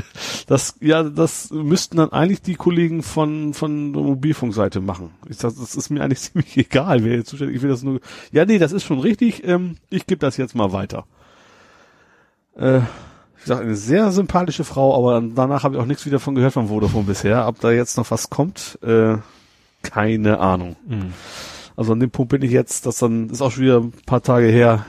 Das, 0.48 0.76
ja, 0.80 1.02
das 1.02 1.50
müssten 1.50 1.98
dann 1.98 2.12
eigentlich 2.12 2.40
die 2.40 2.54
Kollegen 2.54 3.02
von, 3.02 3.56
von 3.56 3.94
der 3.94 4.04
Mobilfunkseite 4.04 4.80
machen. 4.80 5.10
Ich 5.28 5.38
sag, 5.38 5.56
das 5.56 5.74
ist 5.76 5.90
mir 5.90 6.04
eigentlich 6.04 6.20
ziemlich 6.32 6.56
egal, 6.56 7.04
wer 7.04 7.16
jetzt 7.16 7.30
zuständig 7.30 7.56
ist. 7.56 7.60
Ich 7.60 7.64
will 7.64 7.72
das 7.72 7.82
nur, 7.82 8.00
ja, 8.32 8.46
nee, 8.46 8.60
das 8.60 8.72
ist 8.72 8.84
schon 8.84 9.00
richtig, 9.00 9.44
ähm, 9.48 9.78
ich 9.90 10.06
gebe 10.06 10.20
das 10.20 10.38
jetzt 10.38 10.54
mal 10.54 10.72
weiter. 10.72 11.06
Äh, 12.56 12.82
ich 13.40 13.46
sag, 13.46 13.62
eine 13.62 13.76
sehr 13.76 14.12
sympathische 14.12 14.64
Frau, 14.66 14.96
aber 14.96 15.20
danach 15.34 15.64
habe 15.64 15.76
ich 15.76 15.82
auch 15.82 15.88
nichts 15.88 16.06
wieder 16.06 16.20
von 16.20 16.36
gehört 16.36 16.54
von 16.54 16.68
Vodafone 16.68 17.06
bisher. 17.06 17.48
Ob 17.48 17.60
da 17.60 17.72
jetzt 17.72 17.98
noch 17.98 18.12
was 18.12 18.30
kommt, 18.30 18.78
äh, 18.84 19.18
keine 19.82 20.40
Ahnung. 20.40 20.76
Also 21.76 21.94
an 21.94 22.00
dem 22.00 22.12
Punkt 22.12 22.30
bin 22.30 22.44
ich 22.44 22.52
jetzt, 22.52 22.86
dass 22.86 23.00
dann, 23.00 23.32
ist 23.32 23.42
auch 23.42 23.52
schon 23.52 23.64
wieder 23.64 23.80
ein 23.80 23.94
paar 24.06 24.22
Tage 24.22 24.46
her, 24.46 24.86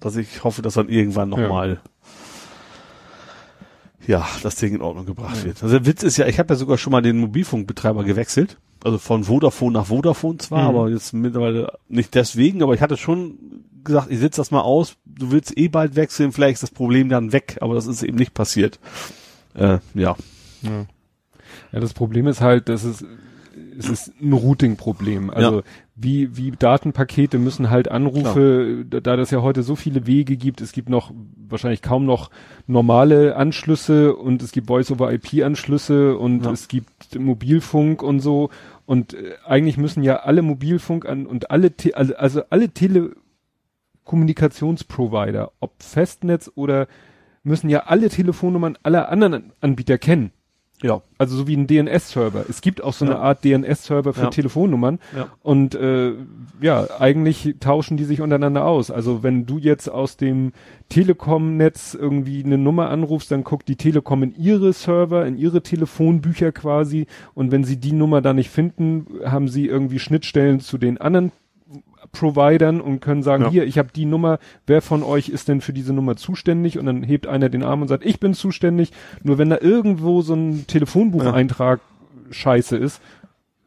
dass 0.00 0.16
ich 0.16 0.42
hoffe, 0.42 0.60
dass 0.62 0.74
dann 0.74 0.88
irgendwann 0.88 1.30
Ja. 1.30 1.38
nochmal 1.38 1.80
ja, 4.08 4.26
das 4.42 4.56
Ding 4.56 4.74
in 4.74 4.80
Ordnung 4.80 5.06
gebracht 5.06 5.44
wird. 5.44 5.62
Also 5.62 5.78
der 5.78 5.86
Witz 5.86 6.02
ist 6.02 6.16
ja, 6.16 6.26
ich 6.26 6.38
habe 6.40 6.52
ja 6.52 6.56
sogar 6.56 6.78
schon 6.78 6.90
mal 6.90 7.02
den 7.02 7.18
Mobilfunkbetreiber 7.18 8.02
gewechselt. 8.02 8.56
Also 8.82 8.98
von 8.98 9.24
Vodafone 9.24 9.72
nach 9.78 9.86
Vodafone 9.86 10.38
zwar, 10.38 10.62
Mhm. 10.62 10.68
aber 10.76 10.88
jetzt 10.90 11.12
mittlerweile 11.12 11.72
nicht 11.88 12.14
deswegen, 12.14 12.62
aber 12.62 12.74
ich 12.74 12.80
hatte 12.80 12.96
schon 12.96 13.38
gesagt, 13.84 14.10
ich 14.10 14.18
sitze 14.18 14.40
das 14.40 14.50
mal 14.50 14.62
aus, 14.62 14.96
du 15.04 15.30
willst 15.30 15.56
eh 15.56 15.68
bald 15.68 15.94
wechseln, 15.96 16.32
vielleicht 16.32 16.54
ist 16.54 16.62
das 16.62 16.70
Problem 16.70 17.08
dann 17.08 17.32
weg, 17.32 17.58
aber 17.60 17.74
das 17.74 17.86
ist 17.86 18.02
eben 18.02 18.16
nicht 18.16 18.34
passiert. 18.34 18.78
Äh, 19.54 19.78
ja. 19.94 20.16
Ja. 20.62 20.86
ja, 21.72 21.80
das 21.80 21.92
Problem 21.94 22.26
ist 22.26 22.40
halt, 22.40 22.68
dass 22.68 22.84
es, 22.84 23.04
es 23.78 23.88
ist 23.88 24.12
ein 24.20 24.32
Routing-Problem. 24.32 25.30
Also 25.30 25.56
Ja. 25.58 25.62
Wie, 26.00 26.36
wie 26.36 26.52
Datenpakete 26.52 27.38
müssen 27.38 27.70
halt 27.70 27.90
Anrufe, 27.90 28.84
da, 28.88 29.00
da 29.00 29.16
das 29.16 29.30
ja 29.32 29.42
heute 29.42 29.62
so 29.62 29.74
viele 29.74 30.06
Wege 30.06 30.36
gibt, 30.36 30.60
es 30.60 30.72
gibt 30.72 30.88
noch 30.88 31.12
wahrscheinlich 31.48 31.82
kaum 31.82 32.06
noch 32.06 32.30
normale 32.66 33.36
Anschlüsse 33.36 34.14
und 34.14 34.42
es 34.42 34.52
gibt 34.52 34.68
Voice-over-IP-Anschlüsse 34.68 36.16
und 36.16 36.44
Ja. 36.44 36.52
es 36.52 36.68
gibt 36.68 37.18
Mobilfunk 37.18 38.02
und 38.02 38.20
so. 38.20 38.50
Und 38.86 39.14
äh, 39.14 39.34
eigentlich 39.44 39.76
müssen 39.76 40.02
ja 40.02 40.20
alle 40.20 40.42
Mobilfunk 40.42 41.06
an 41.06 41.26
und 41.26 41.50
alle, 41.50 41.72
Te 41.72 41.96
also, 41.96 42.14
also 42.16 42.42
alle 42.50 42.68
Telekommunikationsprovider, 42.70 45.52
ob 45.60 45.82
Festnetz 45.82 46.50
oder 46.54 46.86
müssen 47.42 47.70
ja 47.70 47.84
alle 47.86 48.08
Telefonnummern 48.08 48.76
aller 48.82 49.08
anderen 49.08 49.52
Anbieter 49.60 49.98
kennen. 49.98 50.32
Ja. 50.82 51.02
Also 51.18 51.36
so 51.36 51.48
wie 51.48 51.56
ein 51.56 51.66
DNS-Server. 51.66 52.44
Es 52.48 52.60
gibt 52.60 52.82
auch 52.84 52.92
so 52.92 53.04
eine 53.04 53.14
Ja. 53.14 53.20
Art 53.20 53.44
DNS-Server 53.44 54.12
für 54.14 54.22
Ja. 54.22 54.30
Telefonnummern. 54.30 55.00
Ja. 55.16 55.26
Und 55.42 55.74
äh, 55.74 56.12
ja, 56.60 56.86
eigentlich 57.00 57.56
tauschen 57.58 57.96
die 57.96 58.04
sich 58.04 58.20
untereinander 58.20 58.64
aus. 58.64 58.90
Also 58.90 59.22
wenn 59.24 59.44
du 59.44 59.58
jetzt 59.58 59.88
aus 59.88 60.16
dem 60.16 60.52
Telekom-Netz 60.88 61.94
irgendwie 61.94 62.44
eine 62.44 62.58
Nummer 62.58 62.90
anrufst, 62.90 63.30
dann 63.30 63.44
guckt 63.44 63.68
die 63.68 63.76
Telekom 63.76 64.22
in 64.22 64.34
ihre 64.36 64.72
Server, 64.72 65.26
in 65.26 65.36
ihre 65.36 65.62
Telefonbücher 65.62 66.52
quasi. 66.52 67.06
Und 67.34 67.50
wenn 67.50 67.64
sie 67.64 67.78
die 67.78 67.92
Nummer 67.92 68.20
da 68.20 68.32
nicht 68.32 68.50
finden, 68.50 69.06
haben 69.24 69.48
sie 69.48 69.66
irgendwie 69.66 69.98
Schnittstellen 69.98 70.60
zu 70.60 70.78
den 70.78 70.98
anderen 70.98 71.32
Providern 72.12 72.80
und 72.80 73.00
können 73.00 73.22
sagen, 73.22 73.44
Ja. 73.44 73.50
hier, 73.50 73.64
ich 73.64 73.78
habe 73.78 73.88
die 73.94 74.04
Nummer, 74.06 74.38
wer 74.66 74.82
von 74.82 75.02
euch 75.02 75.28
ist 75.28 75.48
denn 75.48 75.60
für 75.60 75.72
diese 75.72 75.92
Nummer 75.92 76.16
zuständig? 76.16 76.78
Und 76.78 76.86
dann 76.86 77.02
hebt 77.02 77.26
einer 77.26 77.48
den 77.48 77.62
Arm 77.62 77.82
und 77.82 77.88
sagt, 77.88 78.04
ich 78.04 78.18
bin 78.20 78.34
zuständig. 78.34 78.92
Nur 79.22 79.38
wenn 79.38 79.50
da 79.50 79.58
irgendwo 79.60 80.22
so 80.22 80.34
ein 80.34 80.66
Telefonbucheintrag 80.66 81.80
scheiße 82.30 82.76
ist, 82.76 83.00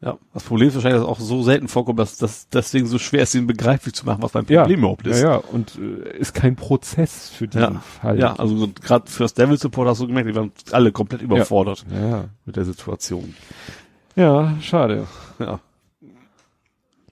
Ja. 0.04 0.18
Das 0.34 0.44
Problem 0.44 0.68
ist 0.70 0.74
wahrscheinlich, 0.74 1.00
dass 1.00 1.08
es 1.08 1.16
auch 1.16 1.20
so 1.24 1.44
selten 1.44 1.68
vorkommt, 1.68 2.00
dass 2.00 2.18
das 2.18 2.50
deswegen 2.50 2.88
so 2.88 2.98
schwer 2.98 3.22
ist, 3.22 3.36
ihn 3.36 3.46
begreiflich 3.46 3.94
zu 3.94 4.04
machen, 4.08 4.24
was 4.24 4.34
ja, 4.34 4.42
Problem 4.62 4.80
überhaupt 4.80 5.06
ist. 5.06 5.22
ja, 5.22 5.34
ja, 5.34 5.36
und 5.38 5.78
äh, 5.78 6.18
ist 6.18 6.34
kein 6.34 6.56
Prozess 6.56 7.30
für 7.30 7.48
diesen 7.48 7.76
Ja, 7.76 7.80
Fall. 8.02 8.18
ja, 8.18 8.34
also 8.34 8.58
so 8.58 8.68
gerade 8.82 9.08
fürs 9.12 9.36
Devil 9.36 9.60
Support 9.60 9.88
hast 9.90 10.02
du 10.02 10.08
gemerkt, 10.08 10.28
die 10.28 10.34
waren 10.36 10.52
alle 10.72 10.92
komplett 10.92 11.22
überfordert 11.22 11.86
ja, 11.92 12.08
ja. 12.10 12.24
mit 12.48 12.56
der 12.56 12.66
Situation. 12.66 13.36
Ja, 14.16 14.56
schade. 14.60 15.06
Ja. 15.38 15.60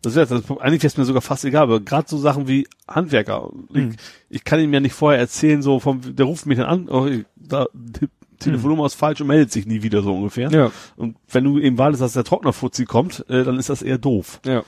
Das 0.01 0.15
ist 0.15 0.31
das, 0.31 0.49
eigentlich 0.59 0.83
es 0.83 0.97
mir 0.97 1.03
sogar 1.05 1.21
fast 1.21 1.43
egal, 1.45 1.63
aber 1.63 1.79
gerade 1.81 2.07
so 2.07 2.17
Sachen 2.17 2.47
wie 2.47 2.67
Handwerker. 2.87 3.49
Hm. 3.73 3.91
Ich, 3.91 3.97
ich 4.37 4.43
kann 4.43 4.59
ihm 4.61 4.73
ja 4.73 4.79
nicht 4.79 4.93
vorher 4.93 5.19
erzählen, 5.19 5.61
so 5.61 5.79
vom, 5.79 6.15
der 6.15 6.25
ruft 6.25 6.45
mich 6.45 6.57
dann 6.57 6.67
an, 6.67 6.89
oh, 6.89 7.05
ich- 7.05 7.25
da, 7.35 7.65
die 7.73 8.07
Telefonnummer 8.39 8.85
ist 8.85 8.93
falsch 8.95 9.19
und 9.19 9.27
meldet 9.27 9.51
sich 9.51 9.65
nie 9.65 9.83
wieder 9.83 10.01
so 10.01 10.15
ungefähr. 10.15 10.49
Ja, 10.51 10.71
Und 10.95 11.17
wenn 11.29 11.43
du 11.43 11.59
eben 11.59 11.77
wartest, 11.77 12.01
dass 12.01 12.13
der 12.13 12.23
Trocknerfuzzi 12.23 12.85
kommt, 12.85 13.25
äh, 13.29 13.43
dann 13.43 13.59
ist 13.59 13.69
das 13.69 13.81
eher 13.81 13.97
doof. 13.97 14.39
ja. 14.45 14.63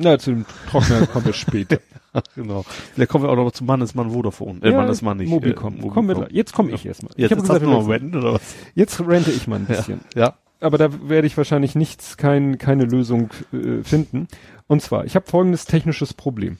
Na, 0.00 0.16
zu 0.16 0.30
dem 0.30 0.46
Trockner 0.70 1.08
kommen 1.08 1.26
wir 1.26 1.32
später. 1.32 1.78
genau. 2.36 2.64
Vielleicht 2.94 3.10
kommen 3.10 3.24
wir 3.24 3.30
auch 3.30 3.36
noch 3.36 3.50
zum 3.50 3.66
Mannesmann 3.66 4.10
Vodafone. 4.12 4.60
Äh, 4.62 4.70
Mannesmann 4.70 5.16
nicht. 5.16 5.28
Mobilcom. 5.28 5.76
Äh, 5.80 5.88
Kommen 5.88 6.06
wir 6.08 6.14
da. 6.14 6.26
Jetzt 6.30 6.52
komme 6.52 6.70
ich 6.70 6.86
erstmal. 6.86 7.10
Jetzt, 7.16 7.32
ich 7.32 7.36
jetzt 7.38 7.48
du 7.62 7.66
noch 7.66 7.88
Renten 7.88 8.16
oder 8.16 8.34
was? 8.34 8.54
jetzt 8.76 9.00
rente 9.00 9.32
ich 9.32 9.48
mal 9.48 9.56
ein 9.56 9.66
bisschen. 9.66 10.00
Ja. 10.14 10.34
Aber 10.60 10.78
da 10.78 11.08
werde 11.08 11.26
ich 11.26 11.36
wahrscheinlich 11.36 11.74
nichts, 11.74 12.16
kein, 12.16 12.58
keine 12.58 12.84
Lösung 12.84 13.30
äh, 13.52 13.82
finden. 13.82 14.28
Und 14.66 14.82
zwar, 14.82 15.04
ich 15.04 15.14
habe 15.14 15.26
folgendes 15.26 15.64
technisches 15.64 16.14
Problem. 16.14 16.58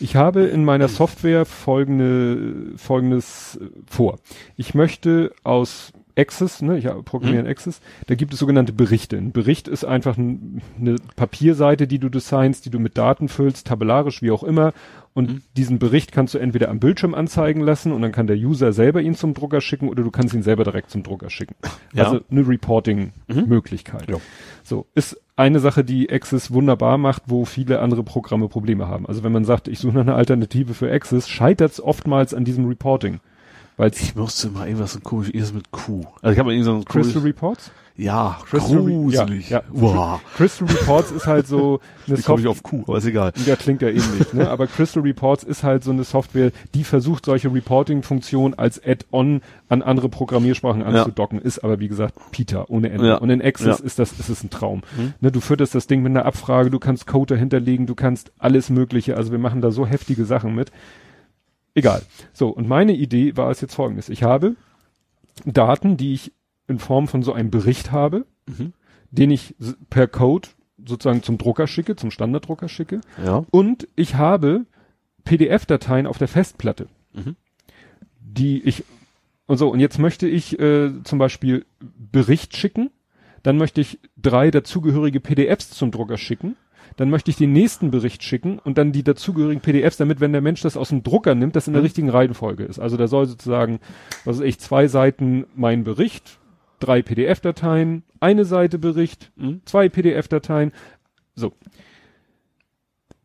Ich 0.00 0.16
habe 0.16 0.42
in 0.42 0.64
meiner 0.64 0.88
Software 0.88 1.44
folgende, 1.44 2.76
folgendes 2.76 3.58
äh, 3.60 3.68
vor. 3.86 4.18
Ich 4.56 4.74
möchte 4.74 5.32
aus 5.44 5.92
Access, 6.16 6.62
ne, 6.62 6.78
ich 6.78 6.84
programmiere 7.04 7.40
in 7.40 7.48
Access, 7.48 7.80
da 8.06 8.14
gibt 8.14 8.32
es 8.32 8.38
sogenannte 8.38 8.72
Berichte. 8.72 9.16
Ein 9.16 9.32
Bericht 9.32 9.68
ist 9.68 9.84
einfach 9.84 10.16
ein, 10.16 10.62
eine 10.78 10.96
Papierseite, 11.16 11.86
die 11.86 11.98
du 11.98 12.08
designst, 12.08 12.64
die 12.66 12.70
du 12.70 12.78
mit 12.78 12.96
Daten 12.96 13.28
füllst, 13.28 13.66
tabellarisch, 13.66 14.22
wie 14.22 14.30
auch 14.30 14.44
immer. 14.44 14.72
Und 15.12 15.42
diesen 15.56 15.78
Bericht 15.78 16.10
kannst 16.10 16.34
du 16.34 16.38
entweder 16.38 16.68
am 16.70 16.80
Bildschirm 16.80 17.14
anzeigen 17.14 17.60
lassen 17.60 17.92
und 17.92 18.02
dann 18.02 18.10
kann 18.10 18.26
der 18.26 18.36
User 18.36 18.72
selber 18.72 19.00
ihn 19.00 19.14
zum 19.14 19.32
Drucker 19.32 19.60
schicken 19.60 19.88
oder 19.88 20.02
du 20.02 20.10
kannst 20.10 20.34
ihn 20.34 20.42
selber 20.42 20.64
direkt 20.64 20.90
zum 20.90 21.04
Drucker 21.04 21.30
schicken. 21.30 21.54
Ja. 21.92 22.04
Also 22.04 22.20
eine 22.28 22.46
Reporting-Möglichkeit. 22.46 24.10
Ja. 24.10 24.16
So, 24.64 24.86
ist 24.96 25.20
eine 25.36 25.60
Sache, 25.60 25.84
die 25.84 26.10
Access 26.10 26.52
wunderbar 26.52 26.98
macht, 26.98 27.24
wo 27.26 27.44
viele 27.44 27.78
andere 27.78 28.02
Programme 28.02 28.48
Probleme 28.48 28.88
haben. 28.88 29.06
Also 29.06 29.22
wenn 29.22 29.32
man 29.32 29.44
sagt, 29.44 29.68
ich 29.68 29.78
suche 29.78 29.94
nach 29.94 30.02
einer 30.02 30.16
Alternative 30.16 30.74
für 30.74 30.90
Access, 30.90 31.28
scheitert 31.28 31.72
es 31.72 31.80
oftmals 31.80 32.34
an 32.34 32.44
diesem 32.44 32.66
Reporting. 32.66 33.20
Weil 33.76 33.90
Ich 33.92 34.14
musste 34.14 34.48
mal 34.50 34.66
irgendwas 34.66 34.92
so 34.92 35.00
komisch, 35.00 35.28
irgendwas 35.28 35.52
mit 35.52 35.70
Q. 35.72 36.02
Also 36.22 36.32
ich 36.32 36.38
habe 36.38 36.48
mal 36.48 36.52
irgendwie 36.52 36.64
so 36.64 36.74
ein 36.76 36.84
Crystal 36.84 37.22
Reports? 37.22 37.70
ja, 37.96 38.38
Crystal 38.48 38.78
Re- 38.78 38.90
gruselig. 38.90 39.50
Ja, 39.50 39.58
ja. 39.58 39.64
Wow. 39.70 40.20
Crystal 40.36 40.66
Reports 40.66 41.12
ist 41.12 41.26
halt 41.28 41.46
so 41.46 41.78
eine 42.08 42.16
komme 42.22 42.40
ich 42.40 42.44
Software. 42.46 42.50
auf 42.50 42.62
Q? 42.64 42.82
Aber 42.88 42.98
ist 42.98 43.06
egal. 43.06 43.32
Ja, 43.46 43.54
klingt 43.54 43.82
ja 43.82 43.88
ähnlich, 43.88 44.32
ne? 44.32 44.48
Aber 44.50 44.66
Crystal 44.66 45.02
Reports 45.02 45.44
ist 45.44 45.62
halt 45.62 45.84
so 45.84 45.92
eine 45.92 46.02
Software, 46.02 46.50
die 46.74 46.82
versucht, 46.82 47.24
solche 47.24 47.52
Reporting-Funktionen 47.54 48.54
als 48.54 48.80
Add-on 48.84 49.42
an 49.68 49.82
andere 49.82 50.08
Programmiersprachen 50.08 50.82
anzudocken, 50.82 51.40
ist 51.40 51.62
aber 51.64 51.78
wie 51.80 51.86
gesagt 51.88 52.14
Peter 52.32 52.68
ohne 52.70 52.90
Ende. 52.90 53.06
Ja. 53.08 53.16
Und 53.18 53.30
in 53.30 53.40
Access 53.42 53.78
Ja. 53.78 53.84
ist 53.84 53.98
das, 54.00 54.12
ist 54.18 54.28
es 54.28 54.42
ein 54.42 54.50
Traum. 54.50 54.82
Ne, 55.20 55.30
du 55.30 55.40
fütterst 55.40 55.74
das 55.74 55.86
Ding 55.86 56.02
mit 56.02 56.10
einer 56.10 56.26
Abfrage, 56.26 56.70
du 56.70 56.78
kannst 56.80 57.06
Code 57.06 57.34
dahinterlegen, 57.34 57.86
du 57.86 57.94
kannst 57.94 58.32
alles 58.38 58.70
Mögliche. 58.70 59.16
Also 59.16 59.30
wir 59.32 59.38
machen 59.38 59.60
da 59.60 59.70
so 59.70 59.86
heftige 59.86 60.24
Sachen 60.24 60.54
mit. 60.54 60.70
Egal. 61.74 62.02
So, 62.32 62.48
und 62.48 62.68
meine 62.68 62.92
Idee 62.94 63.36
war 63.36 63.50
es 63.50 63.60
jetzt 63.60 63.74
folgendes. 63.74 64.08
Ich 64.08 64.22
habe 64.22 64.56
Daten, 65.44 65.96
die 65.96 66.14
ich 66.14 66.32
in 66.68 66.78
Form 66.78 67.08
von 67.08 67.22
so 67.22 67.32
einem 67.32 67.50
Bericht 67.50 67.90
habe, 67.92 68.26
den 69.10 69.30
ich 69.30 69.54
per 69.90 70.06
Code 70.06 70.48
sozusagen 70.86 71.22
zum 71.22 71.38
Drucker 71.38 71.66
schicke, 71.66 71.96
zum 71.96 72.10
Standarddrucker 72.10 72.68
schicke. 72.68 73.00
Ja. 73.24 73.44
Und 73.50 73.88
ich 73.96 74.14
habe 74.16 74.66
PDF-Dateien 75.24 76.06
auf 76.06 76.18
der 76.18 76.28
Festplatte, 76.28 76.86
Mhm. 77.14 77.36
die 78.20 78.62
ich 78.62 78.84
und 79.46 79.56
so. 79.58 79.68
Und 79.70 79.80
jetzt 79.80 79.98
möchte 79.98 80.26
ich 80.28 80.58
äh, 80.58 80.90
zum 81.04 81.18
Beispiel 81.18 81.64
Bericht 81.80 82.56
schicken, 82.56 82.90
dann 83.42 83.56
möchte 83.58 83.80
ich 83.80 83.98
drei 84.16 84.50
dazugehörige 84.50 85.20
PDFs 85.20 85.70
zum 85.70 85.90
Drucker 85.90 86.16
schicken, 86.18 86.56
dann 86.96 87.10
möchte 87.10 87.30
ich 87.30 87.36
den 87.36 87.52
nächsten 87.52 87.90
Bericht 87.90 88.22
schicken 88.22 88.58
und 88.58 88.78
dann 88.78 88.92
die 88.92 89.02
dazugehörigen 89.02 89.60
PDFs, 89.62 89.96
damit, 89.96 90.20
wenn 90.20 90.32
der 90.32 90.40
Mensch 90.40 90.60
das 90.62 90.76
aus 90.76 90.90
dem 90.90 91.02
Drucker 91.02 91.34
nimmt, 91.34 91.56
das 91.56 91.66
in 91.66 91.72
der 91.72 91.82
Mhm. 91.82 91.86
richtigen 91.86 92.10
Reihenfolge 92.10 92.64
ist. 92.64 92.78
Also 92.78 92.96
da 92.96 93.08
soll 93.08 93.26
sozusagen, 93.26 93.80
was 94.24 94.38
weiß 94.38 94.46
ich, 94.46 94.58
zwei 94.60 94.86
Seiten 94.88 95.46
mein 95.54 95.84
Bericht, 95.84 96.38
drei 96.80 97.02
PDF-Dateien, 97.02 98.02
eine 98.20 98.44
Seite 98.44 98.78
Bericht, 98.78 99.32
Mhm. 99.36 99.60
zwei 99.64 99.88
PDF-Dateien. 99.88 100.72
So. 101.34 101.52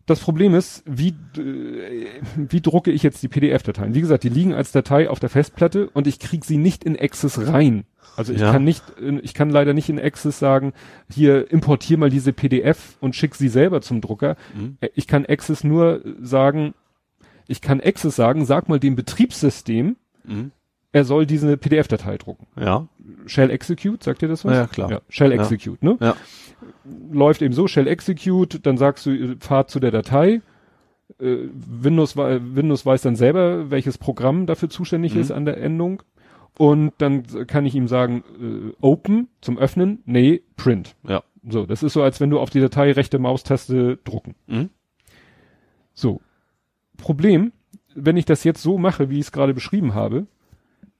Das 0.05 0.19
Problem 0.21 0.55
ist, 0.55 0.81
wie, 0.87 1.09
äh, 1.37 2.07
wie 2.35 2.61
drucke 2.61 2.91
ich 2.91 3.03
jetzt 3.03 3.21
die 3.21 3.27
PDF-Dateien? 3.27 3.93
Wie 3.93 4.01
gesagt, 4.01 4.23
die 4.23 4.29
liegen 4.29 4.53
als 4.55 4.71
Datei 4.71 5.07
auf 5.07 5.19
der 5.19 5.29
Festplatte 5.29 5.87
und 5.91 6.07
ich 6.07 6.17
kriege 6.19 6.43
sie 6.45 6.57
nicht 6.57 6.83
in 6.83 6.99
Access 6.99 7.47
rein. 7.47 7.83
Also 8.15 8.33
ich 8.33 8.41
Ja. 8.41 8.51
kann 8.51 8.63
nicht, 8.63 8.83
in- 8.99 9.23
ich 9.23 9.33
kann 9.33 9.49
leider 9.49 9.73
nicht 9.73 9.89
in 9.89 9.99
Access 9.99 10.39
sagen, 10.39 10.73
hier 11.09 11.49
importier 11.51 11.97
mal 11.97 12.09
diese 12.09 12.33
PDF 12.33 12.97
und 12.99 13.15
schick 13.15 13.35
sie 13.35 13.47
selber 13.49 13.81
zum 13.81 14.01
Drucker. 14.01 14.35
Mhm. 14.55 14.77
Äh, 14.81 14.89
Ich 14.95 15.07
kann 15.07 15.25
Access 15.25 15.63
nur 15.63 16.01
sagen, 16.21 16.73
ich 17.47 17.61
kann 17.61 17.79
Access 17.81 18.15
sagen, 18.15 18.45
sag 18.45 18.67
mal 18.69 18.79
dem 18.79 18.95
Betriebssystem, 18.95 19.95
Mhm. 20.25 20.51
er 20.91 21.05
soll 21.05 21.25
diese 21.25 21.55
PDF-Datei 21.55 22.17
drucken. 22.17 22.47
Ja. 22.59 22.87
Shell 23.25 23.49
Execute, 23.51 24.03
sagt 24.03 24.21
ihr 24.21 24.27
das 24.27 24.43
was? 24.43 24.53
Ja, 24.55 24.67
klar. 24.67 24.91
Ja, 24.91 25.01
Shell 25.09 25.33
Ja. 25.33 25.41
Execute, 25.41 25.81
ne? 25.81 25.97
Ja. 26.01 26.15
Läuft 27.11 27.41
eben 27.41 27.53
so, 27.53 27.67
Shell 27.67 27.87
Execute, 27.87 28.59
dann 28.65 28.77
sagst 28.77 29.05
du, 29.05 29.11
äh, 29.11 29.35
fahr 29.39 29.67
zu 29.67 29.79
der 29.79 29.91
Datei. 29.91 30.41
Äh, 31.19 31.37
Windows, 31.53 32.15
Windows 32.17 32.85
weiß 32.85 33.01
dann 33.01 33.15
selber, 33.15 33.71
welches 33.71 33.97
Programm 33.97 34.45
dafür 34.45 34.69
zuständig 34.69 35.15
Mhm. 35.15 35.21
ist 35.21 35.31
an 35.31 35.45
der 35.45 35.57
Endung. 35.57 36.03
Und 36.59 36.91
dann 36.97 37.23
kann 37.47 37.65
ich 37.65 37.73
ihm 37.73 37.87
sagen, 37.87 38.21
äh, 38.37 38.73
Open 38.81 39.29
zum 39.39 39.57
Öffnen, 39.57 40.03
nee, 40.05 40.41
Print. 40.57 40.93
Ja. 41.07 41.23
So, 41.47 41.65
das 41.65 41.83
ist 41.83 41.93
so, 41.93 42.03
als 42.03 42.19
wenn 42.19 42.29
du 42.29 42.37
auf 42.37 42.49
die 42.49 42.59
Datei 42.59 42.91
rechte 42.91 43.17
Maustaste 43.17 43.97
drucken. 44.03 44.35
Mhm. 44.45 44.69
So. 45.93 46.19
Problem, 46.97 47.53
wenn 47.95 48.17
ich 48.17 48.25
das 48.25 48.43
jetzt 48.43 48.61
so 48.61 48.77
mache, 48.77 49.09
wie 49.09 49.19
ich 49.19 49.27
es 49.27 49.31
gerade 49.31 49.53
beschrieben 49.53 49.93
habe, 49.93 50.27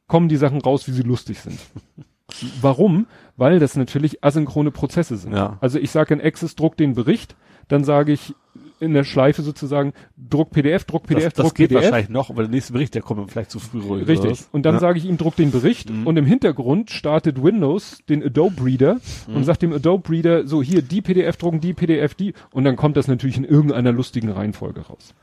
kommen 0.08 0.30
die 0.30 0.38
Sachen 0.38 0.62
raus, 0.62 0.88
wie 0.88 0.94
sie 0.94 1.04
lustig 1.04 1.42
sind. 1.42 1.60
Warum? 2.62 3.06
Weil 3.36 3.60
das 3.60 3.76
natürlich 3.76 4.24
asynchrone 4.24 4.72
Prozesse 4.72 5.18
sind. 5.18 5.34
Ja. 5.34 5.58
Also 5.60 5.78
ich 5.78 5.92
sage 5.92 6.14
in 6.14 6.22
Access, 6.22 6.56
druck 6.56 6.78
den 6.78 6.94
Bericht, 6.94 7.36
dann 7.68 7.84
sage 7.84 8.14
ich 8.14 8.34
in 8.80 8.94
der 8.94 9.04
Schleife 9.04 9.42
sozusagen, 9.42 9.94
druck 10.18 10.52
PDF, 10.52 10.86
druck 10.86 11.04
PDF, 11.08 11.26
das, 11.26 11.34
das 11.34 11.46
druck 11.48 11.56
geht 11.56 11.70
PDF. 11.70 11.84
wahrscheinlich 11.84 12.10
noch, 12.10 12.30
aber 12.30 12.44
der 12.44 12.52
nächste 12.52 12.74
Bericht, 12.74 12.96
der 12.96 13.02
kommt 13.02 13.30
vielleicht 13.32 13.52
zu 13.52 13.60
früh 13.60 13.80
ruhig. 13.80 14.04
oder 14.04 14.08
Richtig. 14.08 14.46
Und 14.52 14.64
dann 14.66 14.76
ja. 14.76 14.80
sage 14.80 15.00
ich 15.00 15.06
ihm, 15.06 15.18
druck 15.18 15.36
den 15.36 15.52
Bericht 15.52 15.90
Mhm. 15.90 16.08
und 16.08 16.18
im 16.18 16.26
Hintergrund 16.26 16.90
startet 16.92 17.42
Windows 17.44 18.00
den 18.10 18.24
Adobe 18.24 18.64
Reader 18.64 19.00
Mhm. 19.28 19.36
und 19.36 19.44
sagt 19.44 19.62
dem 19.62 19.74
Adobe 19.74 20.10
Reader, 20.10 20.48
so 20.48 20.62
hier 20.64 20.82
die 20.82 21.02
PDF 21.02 21.38
drucken, 21.38 21.60
die 21.60 21.74
PDF, 21.74 22.14
die 22.16 22.34
und 22.52 22.64
dann 22.64 22.76
kommt 22.76 22.96
das 22.98 23.08
natürlich 23.08 23.38
in 23.38 23.44
irgendeiner 23.46 23.92
lustigen 23.92 24.30
Reihenfolge 24.30 24.82
raus. 24.82 25.14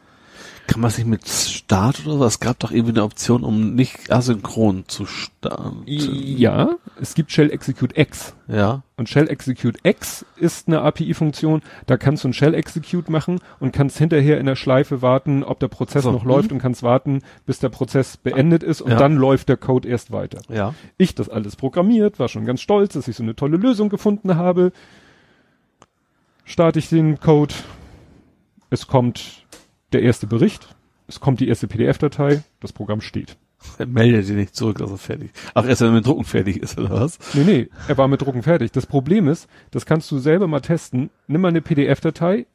Kann 0.67 0.81
man 0.81 0.91
sich 0.91 1.05
mit 1.05 1.27
Start 1.29 2.05
oder 2.07 2.19
was? 2.21 2.35
Es 2.35 2.41
gab 2.41 2.59
doch 2.59 2.73
irgendwie 2.73 2.95
eine 2.95 3.05
Option, 3.05 3.45
um 3.45 3.75
nicht 3.75 4.11
asynchron 4.11 4.85
zu 4.89 5.07
starten. 5.07 5.83
Ja, 5.87 6.71
es 7.01 7.15
gibt 7.15 7.31
Shell 7.31 7.51
Execute 7.53 7.97
X. 7.97 8.35
Ja. 8.49 8.83
Und 8.97 9.09
Shell 9.09 9.29
Execute 9.29 9.79
X 9.85 10.25
ist 10.37 10.67
eine 10.67 10.81
API-Funktion, 10.81 11.63
da 11.87 11.97
kannst 11.97 12.25
du 12.25 12.29
ein 12.29 12.33
Shell 12.33 12.55
Execute 12.55 13.09
machen 13.11 13.41
und 13.61 13.73
kannst 13.73 13.99
hinterher 13.99 14.41
in 14.41 14.47
der 14.47 14.57
Schleife 14.57 15.03
warten, 15.03 15.45
ob 15.45 15.61
der 15.61 15.69
Prozess 15.69 16.03
So, 16.03 16.13
noch 16.13 16.25
läuft 16.25 16.51
mhm. 16.51 16.57
und 16.57 16.63
kannst 16.63 16.83
warten, 16.83 17.23
bis 17.45 17.59
der 17.59 17.69
Prozess 17.69 18.17
beendet 18.17 18.63
ist 18.63 18.81
und 18.81 18.91
Ja. 18.93 18.99
dann 18.99 19.17
läuft 19.17 19.49
der 19.49 19.57
Code 19.57 19.89
erst 19.89 20.11
weiter. 20.11 20.41
Ja. 20.49 20.75
Ich 20.99 21.15
das 21.15 21.29
alles 21.29 21.57
programmiert, 21.57 22.19
war 22.19 22.29
schon 22.29 22.45
ganz 22.45 22.61
stolz, 22.61 22.95
dass 22.95 23.07
ich 23.07 23.17
so 23.17 23.23
eine 23.23 23.37
tolle 23.37 23.57
Lösung 23.57 23.89
gefunden 23.89 24.37
habe. 24.37 24.73
Starte 26.45 26.79
ich 26.79 26.89
den 26.89 27.21
Code, 27.21 27.55
es 28.71 28.87
kommt 28.87 29.46
der 29.97 30.03
erste 30.05 30.27
Bericht, 30.27 30.69
es 31.09 31.21
kommt 31.21 31.41
die 31.41 31.49
erste 31.49 31.67
PDF-Datei, 31.69 32.43
das 32.61 32.73
Programm 32.73 33.01
steht. 33.01 33.37
Er 33.79 33.87
meldet 33.87 34.29
dir 34.29 34.35
nicht 34.35 34.55
zurück, 34.55 34.79
dass 34.79 34.91
er 34.91 34.99
fertig 34.99 35.31
Ach, 35.55 35.67
erst 35.67 35.81
wenn 35.81 35.89
er 35.89 35.95
mit 35.95 36.07
Drucken 36.07 36.25
fertig 36.25 36.59
ist, 36.59 36.79
oder 36.79 36.91
was? 36.91 37.19
Nee, 37.35 37.45
nee, 37.45 37.69
er 37.89 37.97
war 37.99 38.07
mit 38.07 38.21
Drucken 38.21 38.43
fertig. 38.43 38.71
Das 38.73 38.87
Problem 38.87 39.27
ist, 39.29 39.49
das 39.71 39.87
kannst 39.87 40.11
du 40.11 40.19
selber 40.19 40.47
mal 40.47 40.61
testen. 40.61 41.11
Nimm 41.27 41.41
mal 41.41 41.49
eine 41.49 41.63
PDF-Datei, 41.63 42.47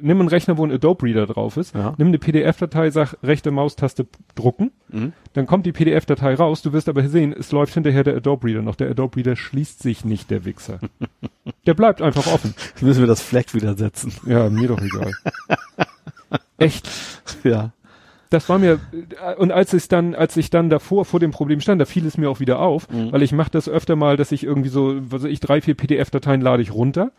nimm 0.00 0.20
einen 0.20 0.28
Rechner, 0.28 0.56
wo 0.56 0.64
ein 0.64 0.70
Adobe 0.72 1.04
Reader 1.06 1.26
drauf 1.26 1.56
ist, 1.56 1.74
Ja. 1.74 1.94
nimm 1.98 2.08
eine 2.08 2.18
PDF-Datei, 2.18 2.90
sag 2.90 3.16
rechte 3.22 3.50
Maustaste 3.50 4.06
drucken, 4.36 4.70
Mhm. 4.90 5.12
dann 5.34 5.46
kommt 5.46 5.66
die 5.66 5.72
PDF-Datei 5.72 6.34
raus, 6.34 6.62
du 6.62 6.72
wirst 6.72 6.88
aber 6.88 7.06
sehen, 7.08 7.34
es 7.36 7.50
läuft 7.52 7.74
hinterher 7.74 8.04
der 8.04 8.16
Adobe 8.16 8.46
Reader 8.46 8.62
noch. 8.62 8.76
Der 8.76 8.90
Adobe 8.90 9.16
Reader 9.16 9.34
schließt 9.36 9.82
sich 9.82 10.04
nicht, 10.04 10.30
der 10.30 10.44
Wichser. 10.44 10.78
der 11.66 11.74
bleibt 11.74 12.00
einfach 12.00 12.26
offen. 12.28 12.54
Jetzt 12.74 12.82
müssen 12.82 13.00
wir 13.00 13.06
das 13.08 13.20
Flag 13.22 13.52
wieder 13.54 13.74
setzen. 13.76 14.12
Ja, 14.24 14.48
mir 14.48 14.68
doch 14.68 14.80
egal. 14.80 15.12
Echt. 16.64 16.88
Ja. 17.44 17.72
Das 18.30 18.48
war 18.48 18.58
mir 18.58 18.80
und 19.36 19.52
als 19.52 19.74
ich 19.74 19.88
dann, 19.88 20.14
als 20.14 20.36
ich 20.38 20.48
dann 20.48 20.70
davor 20.70 21.04
vor 21.04 21.20
dem 21.20 21.32
Problem 21.32 21.60
stand, 21.60 21.80
da 21.80 21.84
fiel 21.84 22.06
es 22.06 22.16
mir 22.16 22.30
auch 22.30 22.40
wieder 22.40 22.60
auf, 22.60 22.88
Mhm. 22.90 23.12
weil 23.12 23.22
ich 23.22 23.32
mache 23.32 23.50
das 23.50 23.68
öfter 23.68 23.94
mal, 23.94 24.16
dass 24.16 24.32
ich 24.32 24.42
irgendwie 24.44 24.70
so, 24.70 24.94
was 25.10 25.24
ich, 25.24 25.40
drei, 25.40 25.60
vier 25.60 25.74
PDF-Dateien 25.74 26.40
lade 26.40 26.62
ich 26.62 26.72
runter 26.72 27.12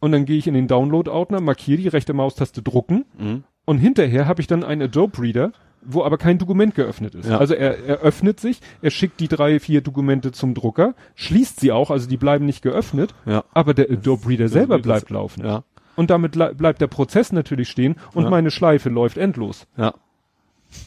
und 0.00 0.12
dann 0.12 0.26
gehe 0.26 0.36
ich 0.36 0.46
in 0.46 0.52
den 0.54 0.68
Download-Ordner, 0.68 1.40
markiere 1.40 1.80
die 1.80 1.88
rechte 1.88 2.12
Maustaste 2.12 2.60
drucken 2.62 3.06
Mhm. 3.18 3.44
und 3.64 3.78
hinterher 3.78 4.26
habe 4.26 4.42
ich 4.42 4.46
dann 4.48 4.62
einen 4.62 4.82
Adobe 4.82 5.22
Reader, 5.22 5.52
wo 5.82 6.04
aber 6.04 6.18
kein 6.18 6.36
Dokument 6.36 6.74
geöffnet 6.74 7.14
ist. 7.14 7.30
Ja. 7.30 7.38
Also 7.38 7.54
er, 7.54 7.82
er 7.82 8.00
öffnet 8.00 8.38
sich, 8.38 8.60
er 8.82 8.90
schickt 8.90 9.18
die 9.20 9.28
drei, 9.28 9.60
vier 9.60 9.80
Dokumente 9.80 10.30
zum 10.30 10.52
Drucker, 10.52 10.94
schließt 11.14 11.58
sie 11.58 11.72
auch, 11.72 11.90
also 11.90 12.06
die 12.06 12.18
bleiben 12.18 12.44
nicht 12.44 12.60
geöffnet, 12.60 13.14
Ja. 13.24 13.44
aber 13.54 13.72
der 13.72 13.90
Adobe 13.90 14.28
Reader 14.28 14.48
selber 14.48 14.78
bleibt 14.78 15.08
laufen. 15.08 15.42
Ja. 15.42 15.64
Und 15.96 16.10
damit 16.10 16.36
le- 16.36 16.54
bleibt 16.54 16.80
der 16.80 16.86
Prozess 16.86 17.32
natürlich 17.32 17.68
stehen 17.68 17.96
und 18.14 18.24
Ja. 18.24 18.30
meine 18.30 18.50
Schleife 18.50 18.88
läuft 18.88 19.16
endlos. 19.18 19.66
Ja. 19.76 19.94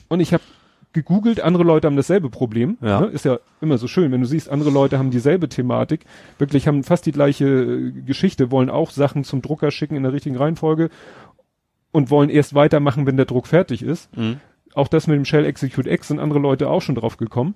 Und 0.07 0.19
ich 0.22 0.33
habe 0.33 0.43
gegoogelt, 0.93 1.41
andere 1.41 1.64
Leute 1.64 1.88
haben 1.88 1.95
dasselbe 1.95 2.30
Problem. 2.30 2.77
Ja. 2.82 3.01
Ne? 3.01 3.07
Ist 3.07 3.25
ja 3.25 3.40
immer 3.61 3.77
so 3.77 3.88
schön, 3.88 4.11
wenn 4.11 4.22
du 4.22 4.27
siehst, 4.27 4.49
andere 4.49 4.69
Leute 4.69 4.98
haben 4.99 5.09
dieselbe 5.11 5.49
Thematik, 5.49 6.06
wirklich 6.38 6.67
haben 6.67 6.83
fast 6.83 7.06
die 7.06 7.11
gleiche 7.11 7.45
äh, 7.45 7.91
Geschichte, 7.91 8.51
wollen 8.51 8.69
auch 8.69 8.91
Sachen 8.91 9.23
zum 9.23 9.41
Drucker 9.41 9.72
schicken 9.72 9.95
in 9.95 10.03
der 10.03 10.14
richtigen 10.14 10.38
Reihenfolge 10.38 10.90
und 11.91 12.09
wollen 12.11 12.30
erst 12.30 12.53
weitermachen, 12.53 13.06
wenn 13.06 13.17
der 13.17 13.25
Druck 13.25 13.48
fertig 13.48 13.83
ist. 13.83 14.15
Mhm. 14.15 14.40
Auch 14.75 14.88
das 14.88 15.07
mit 15.07 15.15
dem 15.15 15.25
Shell 15.25 15.45
Execute 15.45 15.88
X 15.88 16.07
sind 16.07 16.19
andere 16.19 16.40
Leute 16.40 16.69
auch 16.69 16.82
schon 16.82 16.95
drauf 16.95 17.17
gekommen. 17.17 17.56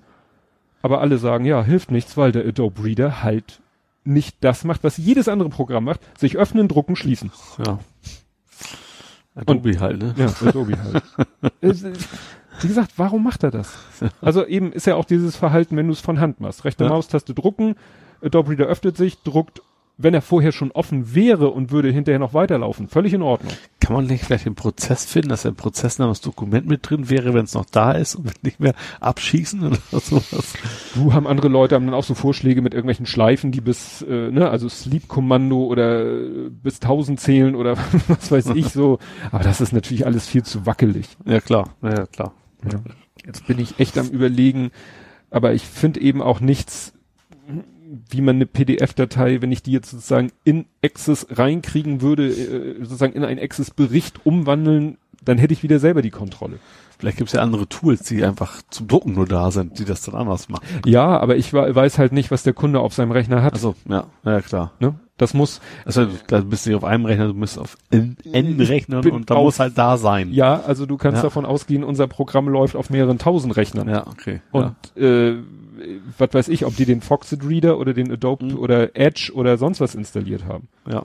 Aber 0.82 1.00
alle 1.00 1.18
sagen, 1.18 1.44
ja, 1.44 1.62
hilft 1.64 1.90
nichts, 1.90 2.16
weil 2.16 2.30
der 2.30 2.46
Adobe 2.46 2.84
Reader 2.84 3.22
halt 3.24 3.60
nicht 4.08 4.38
das 4.40 4.64
macht, 4.64 4.82
was 4.84 4.96
jedes 4.96 5.28
andere 5.28 5.50
Programm 5.50 5.84
macht. 5.84 6.00
Sich 6.18 6.36
öffnen, 6.36 6.66
drucken, 6.68 6.96
schließen. 6.96 7.30
Ja. 7.64 7.78
Adobe 9.34 9.78
halt, 9.78 10.02
ne? 10.02 10.14
Ja, 10.16 10.48
Adobe 10.48 10.76
halt. 10.82 11.02
Wie 12.60 12.66
gesagt, 12.66 12.92
warum 12.96 13.22
macht 13.22 13.44
er 13.44 13.52
das? 13.52 13.78
Also 14.20 14.44
eben 14.44 14.72
ist 14.72 14.86
ja 14.86 14.96
auch 14.96 15.04
dieses 15.04 15.36
Verhalten, 15.36 15.76
wenn 15.76 15.86
du 15.86 15.92
es 15.92 16.00
von 16.00 16.18
Hand 16.18 16.40
machst. 16.40 16.64
Rechte 16.64 16.84
Ja. 16.84 16.90
Maustaste 16.90 17.34
drucken, 17.34 17.76
Adobe 18.20 18.50
Reader 18.50 18.66
öffnet 18.66 18.96
sich, 18.96 19.22
druckt, 19.22 19.62
wenn 19.98 20.14
er 20.14 20.22
vorher 20.22 20.52
schon 20.52 20.70
offen 20.70 21.14
wäre 21.14 21.48
und 21.48 21.72
würde 21.72 21.90
hinterher 21.90 22.20
noch 22.20 22.32
weiterlaufen. 22.32 22.88
Völlig 22.88 23.12
in 23.12 23.22
Ordnung. 23.22 23.52
Kann 23.80 23.96
man 23.96 24.06
nicht 24.06 24.24
vielleicht 24.24 24.46
den 24.46 24.54
Prozess 24.54 25.04
finden, 25.04 25.30
dass 25.30 25.42
der 25.42 25.50
Prozessname 25.50 26.12
das 26.12 26.20
Dokument 26.20 26.66
mit 26.68 26.88
drin 26.88 27.10
wäre, 27.10 27.34
wenn 27.34 27.44
es 27.44 27.54
noch 27.54 27.64
da 27.64 27.92
ist 27.92 28.14
und 28.14 28.44
nicht 28.44 28.60
mehr 28.60 28.74
abschießen 29.00 29.66
oder 29.66 29.78
sowas? 29.90 30.54
Du 30.94 31.12
haben 31.12 31.26
andere 31.26 31.48
Leute 31.48 31.74
haben 31.74 31.86
dann 31.86 31.94
auch 31.94 32.04
so 32.04 32.14
Vorschläge 32.14 32.62
mit 32.62 32.74
irgendwelchen 32.74 33.06
Schleifen, 33.06 33.50
die 33.50 33.60
bis, 33.60 34.02
äh, 34.02 34.30
ne, 34.30 34.48
also 34.48 34.68
Sleep-Kommando 34.68 35.64
oder 35.64 36.06
äh, 36.06 36.48
bis 36.48 36.76
1000 36.76 37.18
zählen 37.18 37.56
oder 37.56 37.76
was 38.08 38.30
weiß 38.30 38.50
ich 38.54 38.68
so. 38.68 39.00
Aber 39.32 39.42
das 39.42 39.60
ist 39.60 39.72
natürlich 39.72 40.06
alles 40.06 40.28
viel 40.28 40.44
zu 40.44 40.64
wackelig. 40.64 41.08
Ja, 41.26 41.40
klar. 41.40 41.70
Ja, 41.82 41.90
ja, 41.90 42.06
klar. 42.06 42.32
Ja. 42.70 42.80
Jetzt 43.26 43.48
bin 43.48 43.58
ich 43.58 43.80
echt 43.80 43.98
am 43.98 44.08
überlegen, 44.08 44.70
aber 45.30 45.54
ich 45.54 45.64
finde 45.64 46.00
eben 46.00 46.22
auch 46.22 46.38
nichts, 46.40 46.94
wie 48.10 48.20
man 48.20 48.36
eine 48.36 48.46
PDF-Datei, 48.46 49.40
wenn 49.42 49.52
ich 49.52 49.62
die 49.62 49.72
jetzt 49.72 49.90
sozusagen 49.90 50.30
in 50.44 50.66
Access 50.84 51.26
reinkriegen 51.30 52.00
würde, 52.02 52.28
äh, 52.28 52.74
sozusagen 52.84 53.12
in 53.14 53.24
einen 53.24 53.40
Access-Bericht 53.40 54.24
umwandeln, 54.26 54.98
dann 55.24 55.38
hätte 55.38 55.52
ich 55.52 55.62
wieder 55.62 55.78
selber 55.78 56.02
die 56.02 56.10
Kontrolle. 56.10 56.58
Vielleicht 56.98 57.18
gibt's 57.18 57.32
ja 57.32 57.42
andere 57.42 57.68
Tools, 57.68 58.02
die 58.02 58.24
einfach 58.24 58.60
zum 58.70 58.88
Drucken 58.88 59.14
nur 59.14 59.26
da 59.26 59.50
sind, 59.52 59.78
die 59.78 59.84
das 59.84 60.02
dann 60.02 60.16
anders 60.16 60.48
machen. 60.48 60.64
Ja, 60.84 61.18
aber 61.20 61.36
ich 61.36 61.52
weiß 61.52 61.98
halt 61.98 62.12
nicht, 62.12 62.30
was 62.32 62.42
der 62.42 62.54
Kunde 62.54 62.80
auf 62.80 62.92
seinem 62.92 63.12
Rechner 63.12 63.42
hat. 63.42 63.52
Also, 63.52 63.76
ja, 63.88 64.06
ja 64.24 64.40
klar. 64.40 64.72
ne? 64.80 64.94
Das 65.16 65.34
muss, 65.34 65.60
Also, 65.84 66.06
da 66.28 66.40
bist 66.40 66.64
du 66.66 66.70
nicht 66.70 66.76
auf 66.76 66.84
einem 66.84 67.04
Rechner, 67.04 67.26
du 67.28 67.34
bist 67.34 67.58
auf 67.58 67.76
N, 67.90 68.16
N 68.32 68.60
Rechnern 68.60 69.00
bin 69.02 69.12
und 69.14 69.30
da 69.30 69.34
auf- 69.34 69.44
muss 69.44 69.58
halt 69.60 69.76
da 69.76 69.96
sein. 69.96 70.32
ja, 70.32 70.60
also 70.60 70.86
du 70.86 70.96
kannst 70.96 71.18
Ja. 71.18 71.22
davon 71.24 71.44
ausgehen, 71.44 71.82
unser 71.84 72.06
Programm 72.06 72.48
läuft 72.48 72.76
auf 72.76 72.88
mehreren 72.90 73.18
tausend 73.18 73.56
Rechnern. 73.56 73.88
Ja, 73.88 74.06
okay. 74.06 74.40
Und 74.52 74.74
äh, 74.96 75.36
was 76.18 76.32
weiß 76.34 76.48
ich, 76.48 76.64
ob 76.64 76.76
die 76.76 76.84
den 76.84 77.00
Foxit 77.00 77.44
Reader 77.48 77.78
oder 77.78 77.94
den 77.94 78.10
Adobe 78.12 78.44
Mhm. 78.46 78.58
oder 78.58 78.96
Edge 78.96 79.32
oder 79.34 79.56
sonst 79.58 79.80
was 79.80 79.94
installiert 79.94 80.44
haben. 80.44 80.68
ja. 80.90 81.04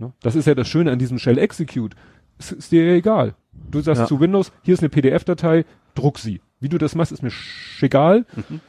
Ne? 0.00 0.12
Das 0.20 0.36
ist 0.36 0.46
ja 0.46 0.54
das 0.54 0.68
Schöne 0.68 0.92
an 0.92 1.00
diesem 1.00 1.18
Shell 1.18 1.38
Execute. 1.38 1.96
Es 2.38 2.52
ist 2.52 2.70
dir 2.70 2.86
ja 2.86 2.94
egal. 2.94 3.34
Du 3.70 3.80
sagst 3.80 4.02
Ja. 4.02 4.06
zu 4.06 4.20
Windows, 4.20 4.52
hier 4.62 4.74
ist 4.74 4.80
eine 4.80 4.90
PDF-Datei, 4.90 5.64
druck 5.96 6.20
sie. 6.20 6.40
Wie 6.60 6.68
du 6.68 6.78
das 6.78 6.94
machst, 6.94 7.10
ist 7.10 7.22
mir 7.24 7.32
egal. 7.80 8.24
Mhm. 8.36 8.60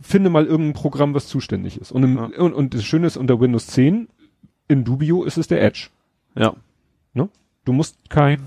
Finde 0.00 0.30
mal 0.30 0.46
irgendein 0.46 0.72
Programm, 0.72 1.12
was 1.12 1.26
zuständig 1.26 1.78
ist. 1.78 1.92
Und, 1.92 2.04
im, 2.04 2.16
Ja. 2.16 2.24
und, 2.38 2.54
und 2.54 2.72
das 2.72 2.84
Schöne 2.84 3.06
ist, 3.06 3.18
unter 3.18 3.38
Windows 3.40 3.66
10, 3.66 4.08
in 4.68 4.84
Dubio 4.84 5.24
ist 5.24 5.36
es 5.36 5.48
der 5.48 5.62
Edge. 5.62 5.88
Ja. 6.34 6.54
Du 7.70 7.76
musst 7.76 8.10
kein, 8.10 8.40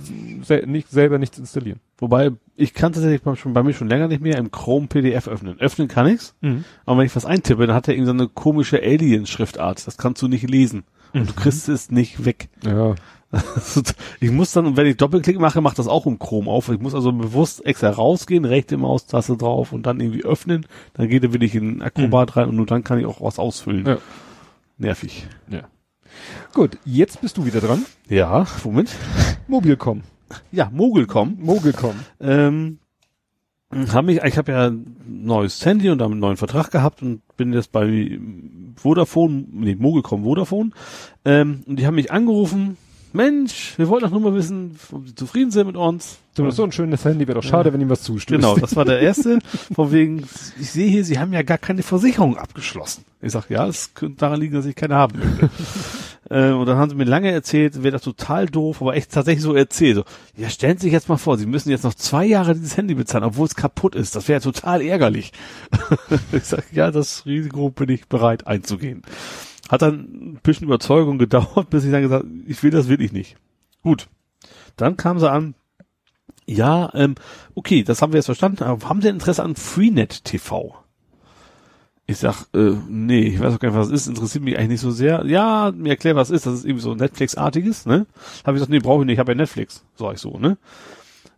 sel 0.43 0.67
nicht, 0.67 0.89
selber 0.91 1.17
nichts 1.17 1.37
installieren. 1.39 1.79
Wobei, 1.97 2.31
ich 2.57 2.73
kann 2.73 2.91
tatsächlich 2.91 3.21
bei- 3.21 3.35
schon, 3.35 3.53
bei 3.53 3.63
mir 3.63 3.71
schon 3.73 3.87
länger 3.87 4.09
nicht 4.09 4.19
mehr 4.21 4.37
im 4.37 4.51
Chrome 4.51 4.87
PDF 4.87 5.29
öffnen. 5.29 5.57
Öffnen 5.61 5.87
kann 5.87 6.07
ich's, 6.07 6.35
aber 6.85 6.97
wenn 6.99 7.05
ich 7.05 7.15
was 7.15 7.25
eintippe, 7.25 7.65
dann 7.65 7.73
hat 7.73 7.87
er 7.87 7.93
irgendwie 7.93 8.07
so 8.07 8.11
eine 8.11 8.27
komische 8.27 8.81
Alien-Schriftart. 8.83 9.87
Das 9.87 9.95
kannst 9.95 10.21
du 10.21 10.27
nicht 10.27 10.49
lesen. 10.49 10.83
Und 11.13 11.29
du 11.29 11.33
kriegst 11.35 11.69
es 11.69 11.89
nicht 11.89 12.25
weg. 12.25 12.49
Ja. 12.65 12.95
ich 14.19 14.29
muss 14.29 14.51
dann, 14.51 14.75
wenn 14.75 14.87
ich 14.87 14.97
Doppelklick 14.97 15.39
mache, 15.39 15.61
macht 15.61 15.79
das 15.79 15.87
auch 15.87 16.05
im 16.05 16.19
Chrome 16.19 16.51
auf. 16.51 16.67
Ich 16.67 16.79
muss 16.81 16.93
also 16.93 17.13
bewusst 17.13 17.65
extra 17.65 17.91
rausgehen, 17.91 18.43
rechte 18.43 18.75
Maustaste 18.75 19.37
drauf 19.37 19.71
und 19.71 19.85
dann 19.85 20.01
irgendwie 20.01 20.25
öffnen. 20.25 20.65
Dann 20.95 21.07
geht 21.07 21.23
er 21.23 21.31
wirklich 21.31 21.55
in 21.55 21.81
Acrobat 21.81 22.35
rein 22.35 22.49
und 22.49 22.57
nur 22.57 22.65
dann 22.65 22.83
kann 22.83 22.99
ich 22.99 23.05
auch 23.05 23.21
was 23.21 23.39
ausfüllen. 23.39 23.85
Ja. 23.85 23.97
Nervig. 24.77 25.25
Ja. 25.49 25.61
Gut, 26.53 26.77
jetzt 26.85 27.21
bist 27.21 27.37
du 27.37 27.45
wieder 27.45 27.61
dran. 27.61 27.85
Ja, 28.09 28.45
womit? 28.63 28.89
Mobilcom. 29.47 30.01
Ja, 30.51 30.69
Mogelcom. 30.71 31.37
Mogelcom. 31.39 31.95
Ähm, 32.19 32.79
hab 33.91 34.05
mich, 34.05 34.21
ich 34.23 34.37
habe 34.37 34.51
ja 34.51 34.67
ein 34.67 34.95
neues 35.07 35.65
Handy 35.65 35.89
und 35.89 35.97
damit 35.97 36.13
einen 36.13 36.21
neuen 36.21 36.37
Vertrag 36.37 36.71
gehabt 36.71 37.01
und 37.01 37.21
bin 37.37 37.53
jetzt 37.53 37.71
bei 37.71 38.19
Vodafone, 38.75 39.45
nee, 39.51 39.75
Mogelcom 39.75 40.23
Vodafone. 40.23 40.71
Ähm, 41.25 41.63
und 41.65 41.79
die 41.79 41.87
haben 41.87 41.95
mich 41.95 42.11
angerufen, 42.11 42.77
Mensch, 43.13 43.77
wir 43.77 43.89
wollten 43.89 44.05
doch 44.05 44.11
nur 44.11 44.21
mal 44.21 44.33
wissen, 44.33 44.75
ob 44.91 45.07
sie 45.07 45.13
zufrieden 45.13 45.51
sind 45.51 45.67
mit 45.67 45.77
uns. 45.77 46.17
Du 46.35 46.45
hast 46.47 46.55
so 46.55 46.63
ein 46.63 46.71
schönes 46.71 47.05
Handy, 47.05 47.27
wäre 47.27 47.39
doch 47.39 47.47
schade, 47.47 47.71
wenn 47.71 47.79
ihm 47.79 47.89
was 47.89 48.01
zustößt. 48.01 48.41
Genau, 48.41 48.57
das 48.57 48.75
war 48.75 48.85
der 48.85 49.01
erste. 49.01 49.37
Von 49.73 49.91
wegen, 49.91 50.23
ich 50.59 50.71
sehe 50.71 50.89
hier, 50.89 51.05
sie 51.05 51.19
haben 51.19 51.31
ja 51.31 51.43
gar 51.43 51.59
keine 51.59 51.83
Versicherung 51.83 52.37
abgeschlossen. 52.37 53.05
Ich 53.21 53.31
sag, 53.31 53.51
ja, 53.51 53.67
das 53.67 53.93
könnte 53.93 54.17
daran 54.17 54.39
liegen, 54.39 54.55
dass 54.55 54.65
ich 54.65 54.75
keine 54.75 54.95
haben 54.95 55.19
möchte. 55.19 55.49
Äh, 56.29 56.51
und 56.51 56.65
dann 56.65 56.77
haben 56.77 56.89
sie 56.89 56.95
mir 56.95 57.03
lange 57.03 57.31
erzählt, 57.31 57.83
wäre 57.83 57.91
das 57.91 58.01
total 58.01 58.45
doof, 58.45 58.81
aber 58.81 58.95
echt 58.95 59.11
tatsächlich 59.11 59.43
so 59.43 59.53
erzählt. 59.53 59.95
So, 59.97 60.03
ja, 60.35 60.49
stellen 60.49 60.77
Sie 60.77 60.83
sich 60.83 60.93
jetzt 60.93 61.09
mal 61.09 61.17
vor, 61.17 61.37
Sie 61.37 61.45
müssen 61.45 61.69
jetzt 61.69 61.83
noch 61.83 61.93
zwei 61.93 62.25
Jahre 62.25 62.53
dieses 62.53 62.77
Handy 62.77 62.95
bezahlen, 62.95 63.23
obwohl 63.23 63.47
es 63.47 63.55
kaputt 63.55 63.95
ist. 63.95 64.15
Das 64.15 64.27
wäre 64.27 64.41
total 64.41 64.81
ärgerlich. 64.81 65.31
ich 66.31 66.43
sag, 66.43 66.71
ja, 66.71 66.91
das 66.91 67.25
Risiko 67.25 67.69
bin 67.69 67.89
ich 67.89 68.07
bereit 68.07 68.47
einzugehen. 68.47 69.01
Hat 69.69 69.81
dann 69.81 69.93
ein 69.93 70.39
bisschen 70.43 70.67
Überzeugung 70.67 71.17
gedauert, 71.17 71.69
bis 71.69 71.85
ich 71.85 71.91
dann 71.91 72.01
gesagt, 72.01 72.25
ich 72.47 72.61
will 72.63 72.71
das 72.71 72.87
wirklich 72.87 73.11
nicht. 73.11 73.37
Gut. 73.81 74.07
Dann 74.75 74.97
kam 74.97 75.19
sie 75.19 75.29
an, 75.29 75.55
ja, 76.45 76.89
ähm, 76.93 77.15
okay, 77.55 77.83
das 77.83 78.01
haben 78.01 78.11
wir 78.11 78.17
jetzt 78.17 78.25
verstanden, 78.25 78.63
aber 78.63 78.89
haben 78.89 79.01
Sie 79.01 79.07
Interesse 79.07 79.43
an 79.43 79.55
Freenet 79.55 80.25
TV? 80.25 80.75
Ich 82.05 82.17
sag, 82.17 82.47
äh, 82.53 82.73
nee, 82.89 83.27
ich 83.27 83.39
weiß 83.39 83.55
auch 83.55 83.59
gar 83.59 83.69
nicht, 83.69 83.77
was 83.77 83.87
das 83.89 84.01
ist, 84.01 84.07
interessiert 84.07 84.43
mich 84.43 84.57
eigentlich 84.57 84.71
nicht 84.71 84.81
so 84.81 84.91
sehr. 84.91 85.25
Ja, 85.25 85.71
mir 85.73 85.91
erklär, 85.91 86.15
was 86.15 86.31
ist, 86.31 86.45
das 86.45 86.55
ist 86.55 86.65
irgendwie 86.65 86.83
so 86.83 86.95
Netflix-artiges, 86.95 87.85
ne? 87.85 88.05
Habe 88.43 88.57
ich 88.57 88.61
gesagt, 88.61 88.71
nee, 88.71 88.79
brauche 88.79 89.01
ich 89.01 89.05
nicht, 89.05 89.13
ich 89.13 89.19
habe 89.19 89.31
ja 89.31 89.37
Netflix, 89.37 89.85
sag 89.95 90.15
ich 90.15 90.19
so, 90.19 90.37
ne? 90.37 90.57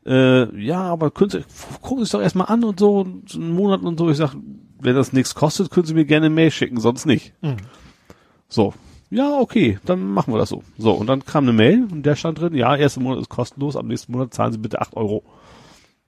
Äh, 0.08 0.60
ja, 0.60 0.82
aber 0.82 1.12
können 1.12 1.30
Sie, 1.30 1.46
gucken 1.82 2.00
Sie 2.00 2.04
es 2.04 2.10
doch 2.12 2.22
erstmal 2.22 2.48
an 2.48 2.64
und 2.64 2.80
so, 2.80 3.06
so 3.28 3.40
einen 3.40 3.54
Monat 3.54 3.82
und 3.82 3.98
so. 3.98 4.10
Ich 4.10 4.18
sag, 4.18 4.36
wenn 4.80 4.96
das 4.96 5.14
nichts 5.14 5.36
kostet, 5.36 5.70
können 5.70 5.86
Sie 5.86 5.94
mir 5.94 6.06
gerne 6.06 6.28
eine 6.28 6.36
Mail 6.36 6.52
schicken, 6.52 6.80
sonst 6.80 7.06
nicht. 7.06 7.34
Mhm. 7.42 7.58
So. 8.50 8.74
Ja, 9.12 9.40
okay, 9.40 9.80
dann 9.86 10.04
machen 10.04 10.34
wir 10.34 10.40
das 10.40 10.50
so. 10.50 10.64
So, 10.78 10.92
und 10.92 11.08
dann 11.08 11.24
kam 11.24 11.44
eine 11.44 11.54
Mail 11.54 11.88
und 11.92 12.04
der 12.04 12.16
stand 12.16 12.40
drin, 12.40 12.56
ja, 12.56 12.76
erster 12.76 13.02
Monat 13.02 13.22
ist 13.22 13.30
kostenlos, 13.30 13.76
am 13.76 13.88
nächsten 13.88 14.12
Monat 14.12 14.34
zahlen 14.34 14.52
Sie 14.52 14.58
bitte 14.58 14.82
acht 14.82 14.96
Euro. 14.96 15.24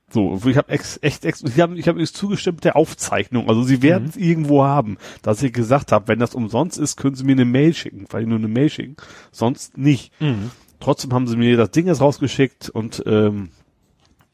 So, 0.09 0.39
ich 0.45 0.55
habe 0.55 0.69
ex, 0.69 0.97
echt, 1.01 1.25
ex, 1.25 1.43
ich 1.43 1.59
habe 1.59 1.77
ich 1.77 1.87
hab 1.87 1.95
übrigens 1.95 2.13
zugestimmt 2.13 2.63
der 2.63 2.77
Aufzeichnung. 2.77 3.49
Also 3.49 3.63
sie 3.63 3.81
werden 3.81 4.07
es 4.07 4.15
irgendwo 4.15 4.63
haben, 4.63 4.97
dass 5.21 5.43
ich 5.43 5.51
gesagt 5.51 5.91
habe, 5.91 6.07
wenn 6.07 6.19
das 6.19 6.33
umsonst 6.33 6.77
ist, 6.77 6.95
können 6.95 7.15
sie 7.15 7.25
mir 7.25 7.33
eine 7.33 7.45
Mail 7.45 7.73
schicken, 7.73 8.05
weil 8.09 8.21
ich 8.21 8.27
nur 8.27 8.37
eine 8.37 8.47
Mail 8.47 8.69
schicken, 8.69 8.95
sonst 9.31 9.77
nicht. 9.77 10.13
Mhm. 10.21 10.51
Trotzdem 10.79 11.13
haben 11.13 11.27
sie 11.27 11.35
mir 11.35 11.57
das 11.57 11.71
Ding 11.71 11.87
jetzt 11.87 11.99
rausgeschickt 11.99 12.69
und 12.69 13.03
ähm, 13.05 13.49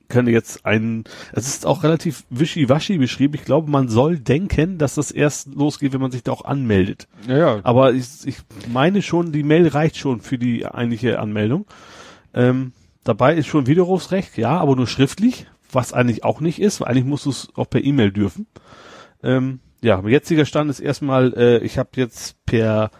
können 0.09 0.27
jetzt 0.27 0.63
einen, 0.63 1.05
es 1.31 1.47
ist 1.47 1.65
auch 1.65 1.83
relativ 1.83 2.23
wischiwaschi 2.29 2.99
beschrieben. 2.99 3.33
Ich 3.33 3.45
glaube, 3.45 3.71
man 3.71 3.89
soll 3.89 4.19
denken, 4.19 4.77
dass 4.77 4.93
das 4.93 5.09
erst 5.09 5.55
losgeht, 5.55 5.91
wenn 5.91 6.01
man 6.01 6.11
sich 6.11 6.21
da 6.21 6.31
auch 6.33 6.45
anmeldet. 6.45 7.07
Ja, 7.27 7.37
ja. 7.37 7.59
Aber 7.63 7.93
ich, 7.93 8.07
ich 8.25 8.37
meine 8.71 9.01
schon, 9.01 9.31
die 9.31 9.41
Mail 9.41 9.67
reicht 9.67 9.97
schon 9.97 10.21
für 10.21 10.37
die 10.37 10.67
eigentliche 10.67 11.19
Anmeldung. 11.19 11.65
Ähm, 12.35 12.73
dabei 13.03 13.33
ist 13.35 13.47
schon 13.47 13.65
Widerrufsrecht, 13.65 14.37
ja, 14.37 14.59
aber 14.59 14.75
nur 14.75 14.87
schriftlich, 14.87 15.47
was 15.73 15.93
eigentlich 15.93 16.23
auch 16.23 16.39
nicht 16.39 16.59
ist, 16.59 16.79
weil 16.81 16.87
eigentlich 16.89 17.05
musst 17.05 17.25
du 17.25 17.29
es 17.31 17.49
auch 17.55 17.69
per 17.69 17.83
E-Mail 17.83 18.11
dürfen. 18.11 18.47
Ähm, 19.23 19.59
ja, 19.81 20.01
mein 20.01 20.11
jetziger 20.11 20.45
Stand 20.45 20.69
ist 20.69 20.79
erstmal, 20.79 21.33
äh, 21.35 21.57
ich 21.59 21.77
habe 21.77 21.89
jetzt 21.95 22.43
per, 22.45 22.91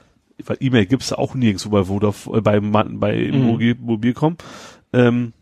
weil 0.46 0.58
E-Mail 0.60 0.86
gibt's 0.86 1.10
ja 1.12 1.18
auch 1.18 1.36
nirgendwo 1.36 1.70
bei 1.70 1.84
Vodafone, 1.86 2.38
äh, 2.38 2.42
bei, 2.42 2.60
bei 2.60 3.32
Mhm. 3.32 3.42
Mobil, 3.44 3.76
Mobilcom. 3.80 4.38
Ähm, 4.92 5.34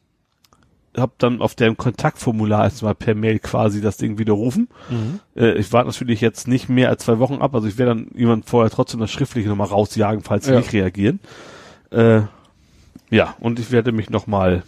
hab 0.95 1.17
dann 1.19 1.41
auf 1.41 1.55
dem 1.55 1.77
Kontaktformular 1.77 2.65
erstmal 2.65 2.95
per 2.95 3.15
Mail 3.15 3.39
quasi 3.39 3.79
das 3.79 3.95
Ding 3.95 4.17
widerrufen. 4.17 4.67
Mhm. 4.89 5.19
Äh, 5.35 5.53
ich 5.53 5.71
warte 5.71 5.87
natürlich 5.87 6.19
jetzt 6.19 6.47
nicht 6.49 6.67
mehr 6.67 6.89
als 6.89 7.05
zwei 7.05 7.17
Wochen 7.19 7.35
ab, 7.35 7.55
also 7.55 7.67
ich 7.67 7.77
werde 7.77 7.95
dann 7.95 8.07
jemand 8.13 8.45
vorher 8.49 8.69
trotzdem 8.69 8.99
das 8.99 9.09
Schriftliche 9.11 9.47
nochmal 9.47 9.67
rausjagen, 9.67 10.21
falls 10.21 10.45
sie 10.45 10.51
Ja. 10.51 10.57
nicht 10.57 10.73
reagieren. 10.73 11.21
Äh, 11.91 12.21
ja, 13.09 13.35
und 13.39 13.59
ich 13.59 13.71
werde 13.71 13.91
mich 13.93 14.09
nochmal 14.09 14.63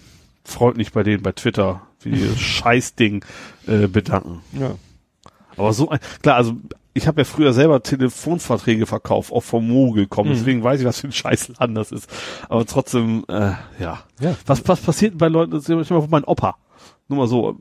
freundlich 0.45 0.92
bei 0.93 1.03
denen 1.03 1.24
bei 1.24 1.32
Twitter 1.33 1.82
für 2.03 2.09
dieses 2.11 2.40
Scheißding 2.40 3.25
äh, 3.67 3.88
bedanken. 3.88 4.41
ja. 4.53 4.75
Aber 5.56 5.72
so 5.73 5.90
ein, 5.90 5.99
klar, 6.23 6.35
also 6.38 6.56
ich 6.95 7.07
habe 7.07 7.22
ja 7.22 7.25
früher 7.25 7.53
selber 7.53 7.83
Telefonverträge 7.83 8.85
verkauft, 8.88 9.32
auch 9.32 9.43
vom 9.43 9.67
Mogel 9.67 10.07
kommen, 10.07 10.30
Mhm. 10.32 10.33
deswegen 10.35 10.64
weiß 10.64 10.80
ich, 10.80 10.85
was 10.88 10.99
für 10.99 11.07
ein 11.07 11.11
Scheißladen 11.11 11.75
das 11.75 11.91
ist. 11.91 12.09
Aber 12.49 12.65
trotzdem, 12.65 13.23
äh, 13.27 13.51
ja. 13.80 14.03
Ja. 14.19 14.35
Was, 14.48 14.67
was 14.67 14.82
passiert 14.82 15.17
bei 15.17 15.27
Leuten, 15.27 15.51
das 15.51 15.69
ist 15.69 15.88
von 15.88 16.09
meinem 16.09 16.23
Opa. 16.25 16.56
Nur 17.07 17.19
mal 17.19 17.27
so, 17.27 17.59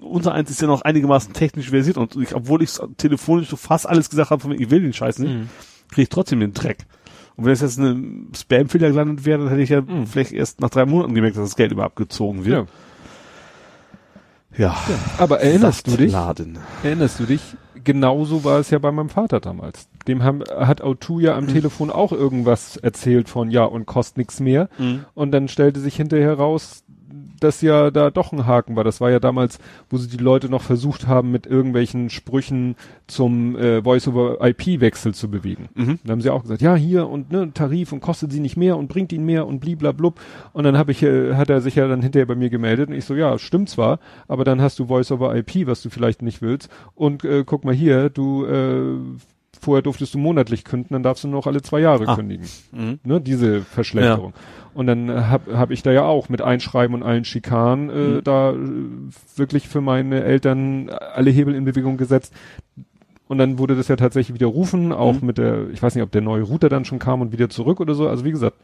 unser 0.00 0.32
eins 0.34 0.50
ist 0.50 0.60
ja 0.60 0.68
noch 0.68 0.82
einigermaßen 0.82 1.32
technisch 1.32 1.70
versiert 1.70 1.96
und 1.96 2.14
ich, 2.16 2.34
obwohl 2.34 2.62
ich 2.62 2.70
telefonisch 2.96 3.48
so 3.48 3.56
fast 3.56 3.88
alles 3.88 4.08
gesagt 4.10 4.30
habe, 4.30 4.40
von 4.40 4.52
wegen, 4.52 4.62
ich 4.62 4.70
will 4.70 4.80
den 4.82 4.92
Scheiß 4.92 5.18
nicht, 5.18 5.32
Mhm. 5.34 5.48
kriege 5.88 6.02
ich 6.02 6.08
trotzdem 6.10 6.38
den 6.40 6.52
Dreck. 6.52 6.86
Und 7.34 7.44
wenn 7.46 7.52
es 7.52 7.60
jetzt 7.60 7.78
eine 7.80 8.00
Spam-Fehler 8.36 8.90
gelandet 8.90 9.24
wäre, 9.24 9.38
dann 9.40 9.48
hätte 9.48 9.62
ich 9.62 9.70
ja 9.70 9.80
Mhm. 9.80 10.06
vielleicht 10.06 10.32
erst 10.32 10.60
nach 10.60 10.70
drei 10.70 10.84
Monaten 10.86 11.14
gemerkt, 11.14 11.36
dass 11.36 11.44
das 11.44 11.56
Geld 11.56 11.72
immer 11.72 11.84
abgezogen 11.84 12.44
wird. 12.44 12.66
Ja. 12.68 12.72
Aber 15.18 15.40
erinnerst 15.40 15.86
du 15.86 15.96
dich? 15.96 16.12
Laden. 16.12 16.58
Erinnerst 16.82 17.20
du 17.20 17.24
dich? 17.24 17.40
Genauso 17.84 18.44
war 18.44 18.60
es 18.60 18.70
ja 18.70 18.78
bei 18.78 18.92
meinem 18.92 19.08
Vater 19.08 19.40
damals. 19.40 19.88
Dem 20.06 20.22
haben, 20.22 20.42
hat 20.44 20.82
Autu 20.82 21.18
ja 21.18 21.34
am 21.36 21.48
Telefon 21.48 21.90
auch 21.90 22.12
irgendwas 22.12 22.76
erzählt 22.76 23.28
von, 23.28 23.50
ja, 23.50 23.64
und 23.64 23.86
kostet 23.86 24.18
nichts 24.18 24.38
mehr. 24.38 24.68
Mhm. 24.78 25.04
Und 25.14 25.32
dann 25.32 25.48
stellte 25.48 25.80
sich 25.80 25.96
hinterher 25.96 26.34
raus, 26.34 26.81
dass 27.42 27.60
ja 27.62 27.90
da 27.90 28.10
doch 28.10 28.32
ein 28.32 28.46
Haken 28.46 28.76
war. 28.76 28.84
Das 28.84 29.00
war 29.00 29.10
ja 29.10 29.20
damals, 29.20 29.58
wo 29.90 29.96
sie 29.96 30.08
die 30.08 30.22
Leute 30.22 30.48
noch 30.48 30.62
versucht 30.62 31.06
haben, 31.06 31.30
mit 31.30 31.46
irgendwelchen 31.46 32.10
Sprüchen 32.10 32.76
zum 33.06 33.56
äh, 33.56 33.82
Voice-over-IP-Wechsel 33.82 35.14
zu 35.14 35.30
bewegen. 35.30 35.68
Mhm. 35.74 35.98
Dann 36.02 36.12
haben 36.12 36.20
sie 36.20 36.30
auch 36.30 36.42
gesagt, 36.42 36.62
ja, 36.62 36.74
hier 36.74 37.08
und 37.08 37.30
ne, 37.32 37.52
Tarif 37.52 37.92
und 37.92 38.00
kostet 38.00 38.32
sie 38.32 38.40
nicht 38.40 38.56
mehr 38.56 38.76
und 38.76 38.88
bringt 38.88 39.12
ihn 39.12 39.24
mehr 39.24 39.46
und 39.46 39.60
bliblablub. 39.60 40.20
Und 40.52 40.64
dann 40.64 40.76
habe 40.78 40.92
ich, 40.92 41.02
äh, 41.02 41.34
hat 41.34 41.50
er 41.50 41.60
sich 41.60 41.74
ja 41.76 41.88
dann 41.88 42.02
hinterher 42.02 42.26
bei 42.26 42.34
mir 42.34 42.50
gemeldet 42.50 42.88
und 42.88 42.94
ich 42.94 43.04
so, 43.04 43.14
ja, 43.14 43.38
stimmt 43.38 43.68
zwar, 43.68 43.98
aber 44.28 44.44
dann 44.44 44.60
hast 44.60 44.78
du 44.78 44.86
Voice-over-IP, 44.86 45.66
was 45.66 45.82
du 45.82 45.90
vielleicht 45.90 46.22
nicht 46.22 46.42
willst. 46.42 46.68
Und 46.94 47.24
äh, 47.24 47.44
guck 47.44 47.64
mal 47.64 47.74
hier, 47.74 48.10
du 48.10 48.44
äh, 48.46 48.96
vorher 49.60 49.82
durftest 49.82 50.14
du 50.14 50.18
monatlich 50.18 50.64
künden, 50.64 50.94
dann 50.94 51.02
darfst 51.02 51.24
du 51.24 51.28
noch 51.28 51.46
alle 51.46 51.62
zwei 51.62 51.80
Jahre 51.80 52.08
Ah. 52.08 52.16
kündigen. 52.16 52.46
Mhm. 52.72 52.98
Ne, 53.04 53.20
diese 53.20 53.60
Verschlechterung. 53.62 54.32
Und 54.74 54.86
dann 54.86 55.08
äh, 55.08 55.12
hab, 55.28 55.46
hab 55.52 55.70
ich 55.70 55.82
da 55.82 55.92
ja 55.92 56.04
auch 56.04 56.28
mit 56.28 56.40
Einschreiben 56.40 56.94
und 56.94 57.02
allen 57.02 57.24
Schikanen 57.24 57.90
äh, 57.90 57.92
Mhm. 57.94 58.24
da 58.24 58.50
äh, 58.52 58.56
wirklich 59.36 59.68
für 59.68 59.80
meine 59.80 60.22
Eltern 60.24 60.88
alle 60.88 61.30
Hebel 61.30 61.54
in 61.54 61.64
Bewegung 61.64 61.96
gesetzt. 61.98 62.32
Und 63.28 63.38
dann 63.38 63.58
wurde 63.58 63.76
das 63.76 63.88
ja 63.88 63.96
tatsächlich 63.96 64.34
widerrufen, 64.34 64.92
auch 64.92 65.20
Mhm. 65.20 65.26
mit 65.26 65.38
der, 65.38 65.68
ich 65.70 65.82
weiß 65.82 65.94
nicht, 65.94 66.04
ob 66.04 66.10
der 66.10 66.20
neue 66.22 66.42
Router 66.42 66.68
dann 66.68 66.84
schon 66.84 66.98
kam 66.98 67.20
und 67.20 67.32
wieder 67.32 67.48
zurück 67.50 67.80
oder 67.80 67.94
so. 67.94 68.08
Also 68.08 68.24
wie 68.24 68.30
gesagt, 68.32 68.56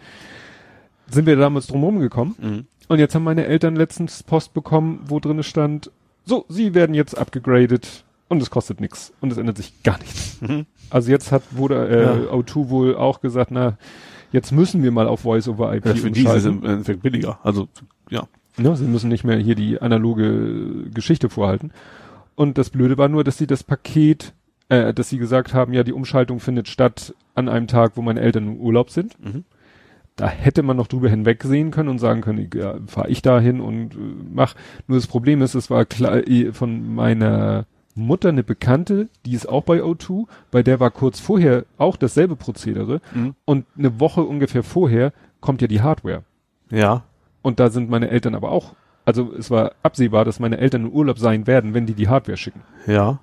sind 1.11 1.27
wir 1.27 1.37
damals 1.37 1.67
drum 1.67 2.01
gekommen. 2.01 2.35
Mhm. 2.41 2.67
Und 2.89 2.99
jetzt 2.99 3.15
haben 3.15 3.25
meine 3.25 3.45
Eltern 3.47 3.77
letztens 3.77 4.23
Post 4.23 4.55
bekommen, 4.55 5.01
wo 5.07 5.21
drin 5.21 5.43
stand, 5.43 5.91
so, 6.25 6.45
sie 6.49 6.75
werden 6.75 6.95
jetzt 6.95 7.17
abgegradet 7.17 8.05
und 8.29 8.43
es 8.43 8.51
kostet 8.51 8.81
nichts 8.81 9.13
und 9.21 9.31
es 9.33 9.39
ändert 9.39 9.57
sich 9.59 9.83
gar 9.83 9.99
nichts. 9.99 10.41
Mhm. 10.41 10.67
Also 10.91 11.11
jetzt 11.11 11.33
hat 11.33 11.43
wurde 11.51 11.89
äh, 11.89 12.03
Ja. 12.03 12.33
O2 12.33 12.69
wohl 12.71 12.97
auch 12.97 13.21
gesagt, 13.21 13.51
na, 13.51 13.77
jetzt 14.33 14.53
müssen 14.53 14.83
wir 14.83 14.91
mal 14.91 15.07
auf 15.07 15.21
Voice 15.21 15.49
over 15.49 15.75
IP 15.75 15.87
Ja, 15.87 15.95
für 15.95 16.11
die 16.11 16.25
ist 16.25 16.33
es 16.33 16.45
im 16.45 16.65
Endeffekt 16.65 17.03
billiger. 17.03 17.39
Also, 17.43 17.69
ja. 18.11 18.27
Ne, 18.57 18.77
sie 18.77 18.87
müssen 18.87 19.09
nicht 19.09 19.25
mehr 19.25 19.39
hier 19.39 19.55
die 19.55 19.81
analoge 19.81 20.91
Geschichte 20.93 21.29
vorhalten. 21.29 21.71
Und 22.35 22.59
das 22.59 22.71
Blöde 22.71 22.99
war 22.99 23.09
nur, 23.09 23.25
dass 23.25 23.39
sie 23.39 23.47
das 23.47 23.63
Paket, 23.63 24.33
äh, 24.69 24.93
dass 24.93 25.09
sie 25.09 25.19
gesagt 25.19 25.55
haben, 25.55 25.73
ja, 25.73 25.85
die 25.85 25.93
Umschaltung 25.93 26.41
findet 26.41 26.69
statt 26.69 27.15
an 27.35 27.49
einem 27.49 27.67
Tag, 27.67 27.93
wo 27.97 28.03
meine 28.03 28.21
Eltern 28.21 28.47
im 28.47 28.57
Urlaub 28.57 28.91
sind. 28.91 29.17
Mhm. 29.25 29.45
Da 30.17 30.29
hätte 30.29 30.65
man 30.65 30.77
noch 30.77 30.89
drüber 30.89 31.09
hinwegsehen 31.09 31.71
können 31.71 31.89
und 31.89 32.01
sagen 32.01 32.21
können, 32.21 32.51
ja, 32.53 32.75
fahre 32.87 33.09
ich 33.09 33.23
da 33.23 33.39
hin 33.39 33.61
und 33.61 33.95
äh, 33.95 33.99
mach. 34.33 34.55
Nur 34.89 34.99
das 34.99 35.07
Problem 35.07 35.43
ist, 35.43 35.55
es 35.55 35.71
war 35.71 35.85
klar, 35.85 36.27
eh, 36.27 36.53
von 36.53 36.95
meiner 36.95 37.67
Mutter 37.99 38.31
eine 38.31 38.43
Bekannte, 38.43 39.09
die 39.27 39.33
ist 39.35 39.49
auch 39.49 39.63
bei 39.65 39.83
O2, 39.83 40.27
bei 40.51 40.63
der 40.63 40.81
war 40.81 40.91
kurz 40.91 41.21
vorher 41.21 41.65
auch 41.77 41.97
dasselbe 41.97 42.37
Prozedere 42.37 43.01
Mhm. 43.15 43.35
und 43.45 43.67
eine 43.77 44.01
Woche 44.01 44.23
ungefähr 44.23 44.63
vorher 44.63 45.13
kommt 45.41 45.61
ja 45.63 45.69
die 45.69 45.83
Hardware. 45.83 46.23
Ja. 46.71 47.03
Und 47.43 47.61
da 47.61 47.71
sind 47.71 47.89
meine 47.91 48.09
Eltern 48.11 48.35
aber 48.35 48.51
auch, 48.51 48.75
also 49.05 49.33
es 49.37 49.51
war 49.51 49.73
absehbar, 49.83 50.25
dass 50.25 50.41
meine 50.41 50.59
Eltern 50.59 50.87
im 50.87 50.91
Urlaub 50.93 51.19
sein 51.19 51.47
werden, 51.47 51.75
wenn 51.75 51.87
die 51.87 51.95
die 51.95 52.09
Hardware 52.09 52.37
schicken. 52.37 52.63
Ja. 52.87 53.21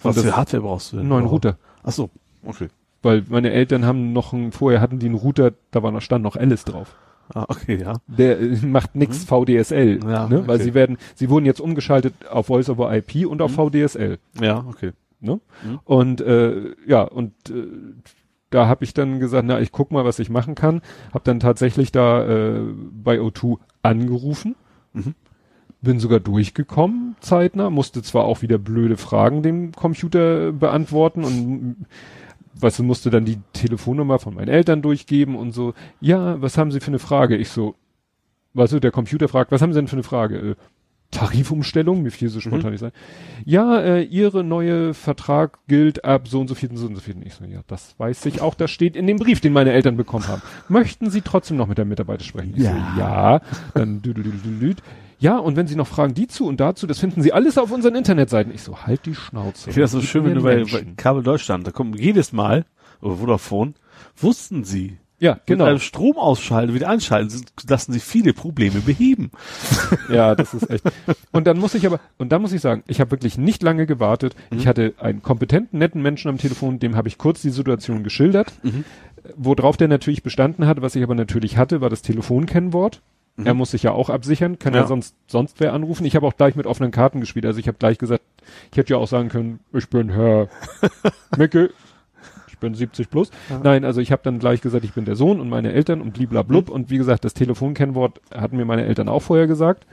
Was 0.00 0.16
das- 0.16 0.24
für 0.24 0.36
Hardware 0.36 0.62
brauchst 0.62 0.92
du 0.92 0.96
denn? 0.98 1.08
Neuen 1.08 1.24
Warum? 1.24 1.34
Router. 1.34 1.56
Ach 1.82 1.92
so. 1.92 2.10
Okay. 2.44 2.68
Weil 3.02 3.24
meine 3.28 3.50
Eltern 3.52 3.84
haben 3.84 4.12
noch 4.12 4.32
einen, 4.32 4.50
vorher 4.52 4.80
hatten 4.80 4.98
die 4.98 5.06
einen 5.06 5.14
Router, 5.14 5.52
da 5.70 5.82
war 5.82 5.92
noch, 5.92 6.00
stand 6.00 6.24
noch 6.24 6.34
Alice 6.36 6.64
drauf. 6.64 6.96
Ah, 7.34 7.44
okay, 7.48 7.80
ja. 7.80 7.94
Der 8.06 8.40
äh, 8.40 8.56
macht 8.64 8.94
nix 8.94 9.24
VDSL, 9.24 10.00
Ja, 10.04 10.28
ne? 10.28 10.46
weil 10.46 10.56
okay. 10.56 10.64
sie 10.64 10.74
werden, 10.74 10.98
sie 11.14 11.28
wurden 11.28 11.46
jetzt 11.46 11.60
umgeschaltet 11.60 12.14
auf 12.30 12.46
Voice 12.46 12.68
over 12.70 12.94
IP 12.94 13.26
und 13.26 13.42
auf 13.42 13.52
VDSL. 13.52 14.18
Ja, 14.40 14.64
okay. 14.68 14.92
Ne? 15.20 15.40
Mhm. 15.64 15.80
Und 15.84 16.20
äh, 16.20 16.74
ja, 16.86 17.02
und 17.02 17.32
äh, 17.50 17.66
da 18.50 18.66
habe 18.66 18.84
ich 18.84 18.94
dann 18.94 19.20
gesagt, 19.20 19.46
na, 19.46 19.60
ich 19.60 19.72
guck 19.72 19.90
mal, 19.90 20.04
was 20.04 20.18
ich 20.18 20.30
machen 20.30 20.54
kann. 20.54 20.80
Hab 21.12 21.24
dann 21.24 21.40
tatsächlich 21.40 21.92
da 21.92 22.24
äh, 22.26 22.60
bei 22.92 23.18
O2 23.20 23.58
angerufen. 23.82 24.54
Mhm. 24.92 25.14
Bin 25.80 26.00
sogar 26.00 26.18
durchgekommen, 26.18 27.14
zeitnah, 27.20 27.70
musste 27.70 28.02
zwar 28.02 28.24
auch 28.24 28.42
wieder 28.42 28.58
blöde 28.58 28.96
Fragen 28.96 29.42
dem 29.42 29.70
Computer 29.72 30.50
beantworten 30.50 31.22
und 31.22 31.86
was 32.60 32.78
musste 32.80 33.10
dann 33.10 33.24
die 33.24 33.38
Telefonnummer 33.52 34.18
von 34.18 34.34
meinen 34.34 34.48
Eltern 34.48 34.82
durchgeben 34.82 35.36
und 35.36 35.52
so, 35.52 35.74
ja, 36.00 36.40
was 36.40 36.58
haben 36.58 36.70
Sie 36.70 36.80
für 36.80 36.88
eine 36.88 36.98
Frage? 36.98 37.36
Ich 37.36 37.50
so, 37.50 37.74
weißt 38.54 38.72
du, 38.72 38.80
der 38.80 38.90
Computer 38.90 39.28
fragt, 39.28 39.52
was 39.52 39.62
haben 39.62 39.72
Sie 39.72 39.78
denn 39.78 39.88
für 39.88 39.96
eine 39.96 40.02
Frage? 40.02 40.36
Äh, 40.36 40.54
Tarifumstellung, 41.10 42.02
mir 42.02 42.10
fiel 42.10 42.28
so 42.28 42.38
spontan 42.38 42.70
nicht 42.72 42.80
sein. 42.80 42.92
Ja, 43.46 43.80
äh, 43.80 44.02
Ihre 44.02 44.44
neue 44.44 44.92
Vertrag 44.92 45.58
gilt 45.66 46.04
ab 46.04 46.28
so 46.28 46.38
und 46.38 46.48
so 46.48 46.54
viel 46.54 46.68
und 46.68 46.76
so 46.76 46.86
und 46.86 46.96
so 46.96 47.00
viel. 47.00 47.16
Ich 47.24 47.34
so, 47.34 47.44
ja, 47.46 47.60
das 47.66 47.94
weiß 47.98 48.26
ich 48.26 48.42
auch, 48.42 48.54
das 48.54 48.70
steht 48.70 48.94
in 48.94 49.06
dem 49.06 49.16
Brief, 49.16 49.40
den 49.40 49.54
meine 49.54 49.72
Eltern 49.72 49.96
bekommen 49.96 50.28
haben. 50.28 50.42
Möchten 50.68 51.08
Sie 51.08 51.22
trotzdem 51.22 51.56
noch 51.56 51.66
mit 51.66 51.78
der 51.78 51.86
Mitarbeiter 51.86 52.24
sprechen? 52.24 52.52
Ich 52.56 52.62
Ja. 52.62 52.72
so, 52.94 53.00
ja. 53.00 53.40
Dann 53.72 54.02
dü, 54.02 54.12
dü, 54.12 54.22
dü. 54.22 54.74
Ja, 55.18 55.38
und 55.38 55.56
wenn 55.56 55.66
Sie 55.66 55.76
noch 55.76 55.88
fragen 55.88 56.14
die 56.14 56.28
zu 56.28 56.46
und 56.46 56.60
dazu, 56.60 56.86
das 56.86 56.98
finden 56.98 57.22
Sie 57.22 57.32
alles 57.32 57.58
auf 57.58 57.72
unseren 57.72 57.94
Internetseiten. 57.96 58.52
Ich 58.54 58.62
so, 58.62 58.82
halt 58.86 59.04
die 59.06 59.14
Schnauze. 59.14 59.70
Ich 59.70 59.74
finde 59.74 59.80
das 59.82 59.90
so 59.92 60.00
schön, 60.00 60.24
wenn 60.24 60.34
du 60.34 60.42
bei, 60.42 60.62
bei. 60.64 60.86
Kabel 60.96 61.22
Deutschland, 61.22 61.66
da 61.66 61.70
kommt 61.72 61.98
jedes 61.98 62.32
Mal, 62.32 62.64
oder 63.00 63.16
Vodafone, 63.16 63.74
wussten 64.16 64.62
sie, 64.64 64.98
Ja, 65.18 65.38
genau. 65.46 65.64
mit 65.64 65.70
einem 65.70 65.80
Strom 65.80 66.16
ausschalten, 66.16 66.74
wieder 66.74 66.88
einschalten, 66.88 67.44
lassen 67.68 67.92
sich 67.92 68.02
viele 68.04 68.32
Probleme 68.32 68.80
beheben. 68.80 69.30
Ja, 70.08 70.34
das 70.34 70.54
ist 70.54 70.70
echt. 70.70 70.84
Und 71.32 71.46
dann 71.46 71.58
muss 71.58 71.74
ich 71.74 71.84
aber, 71.86 72.00
und 72.16 72.30
dann 72.32 72.40
muss 72.40 72.52
ich 72.52 72.62
sagen, 72.62 72.82
ich 72.86 73.00
habe 73.00 73.10
wirklich 73.10 73.36
nicht 73.36 73.62
lange 73.62 73.84
gewartet. 73.86 74.34
Ich 74.50 74.66
hatte 74.66 74.94
einen 74.98 75.20
kompetenten, 75.22 75.78
netten 75.78 76.00
Menschen 76.00 76.28
am 76.28 76.38
Telefon, 76.38 76.78
dem 76.78 76.96
habe 76.96 77.08
ich 77.08 77.18
kurz 77.18 77.42
die 77.42 77.50
Situation 77.50 78.04
geschildert. 78.04 78.52
Mhm. 78.62 78.84
Worauf 79.36 79.76
der 79.76 79.88
natürlich 79.88 80.22
bestanden 80.22 80.66
hat, 80.66 80.80
was 80.80 80.94
ich 80.96 81.02
aber 81.02 81.14
natürlich 81.14 81.58
hatte, 81.58 81.80
war 81.82 81.90
das 81.90 82.00
Telefonkennwort. 82.02 83.02
Er 83.44 83.54
muss 83.54 83.70
sich 83.70 83.82
ja 83.84 83.92
auch 83.92 84.10
absichern, 84.10 84.58
kann 84.58 84.74
ja, 84.74 84.80
Mhm. 84.80 84.84
Ja. 84.84 84.88
sonst 84.88 85.14
sonst 85.26 85.60
wer 85.60 85.72
anrufen. 85.72 86.04
Ich 86.04 86.16
habe 86.16 86.26
auch 86.26 86.36
gleich 86.36 86.56
mit 86.56 86.66
offenen 86.66 86.90
Karten 86.90 87.20
gespielt. 87.20 87.46
Also 87.46 87.60
ich 87.60 87.68
habe 87.68 87.78
gleich 87.78 87.98
gesagt, 87.98 88.22
ich 88.72 88.78
hätte 88.78 88.92
ja 88.94 88.98
auch 88.98 89.06
sagen 89.08 89.28
können, 89.28 89.60
ich 89.72 89.88
bin 89.88 90.08
Herr 90.10 90.48
Micke, 91.36 91.70
ich 92.48 92.58
bin 92.58 92.74
70 92.74 93.10
plus. 93.10 93.30
Nein, 93.62 93.84
also 93.84 94.00
ich 94.00 94.10
habe 94.12 94.22
dann 94.24 94.38
gleich 94.40 94.60
gesagt, 94.60 94.84
ich 94.84 94.92
bin 94.92 95.04
der 95.04 95.14
Sohn 95.16 95.40
und 95.40 95.48
meine 95.48 95.72
Eltern 95.72 96.00
und 96.00 96.12
bliblablub. 96.14 96.68
Und 96.68 96.90
wie 96.90 96.98
gesagt, 96.98 97.24
das 97.24 97.34
Telefonkennwort 97.34 98.20
hatten 98.34 98.56
mir 98.56 98.64
meine 98.64 98.84
Eltern 98.84 99.08
auch 99.08 99.20
vorher 99.20 99.46
gesagt. 99.46 99.86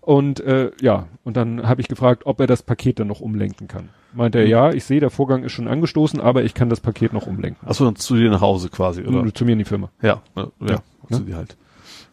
Und 0.00 0.40
äh, 0.40 0.70
ja, 0.80 1.06
und 1.24 1.36
dann 1.36 1.68
habe 1.68 1.82
ich 1.82 1.88
gefragt, 1.88 2.22
ob 2.24 2.40
er 2.40 2.46
das 2.46 2.62
Paket 2.62 2.98
dann 3.00 3.08
noch 3.08 3.20
umlenken 3.20 3.68
kann. 3.68 3.90
Meinte 4.14 4.38
er, 4.38 4.46
ja, 4.46 4.72
ich 4.72 4.84
sehe, 4.84 4.98
der 4.98 5.10
Vorgang 5.10 5.44
ist 5.44 5.52
schon 5.52 5.68
angestoßen, 5.68 6.20
aber 6.20 6.42
ich 6.42 6.54
kann 6.54 6.70
das 6.70 6.80
Paket 6.80 7.12
noch 7.12 7.26
umlenken. 7.26 7.68
Achso, 7.68 7.84
dann 7.84 7.96
zu 7.96 8.16
dir 8.16 8.30
nach 8.30 8.40
Hause 8.40 8.70
quasi, 8.70 9.02
oder? 9.02 9.32
Zu 9.34 9.44
mir 9.44 9.52
in 9.52 9.58
die 9.58 9.64
Firma. 9.66 9.90
Ja, 10.00 10.22
ja, 10.34 10.46
ja, 10.60 10.66
Ja, 11.10 11.16
zu 11.16 11.22
dir 11.24 11.36
halt. 11.36 11.56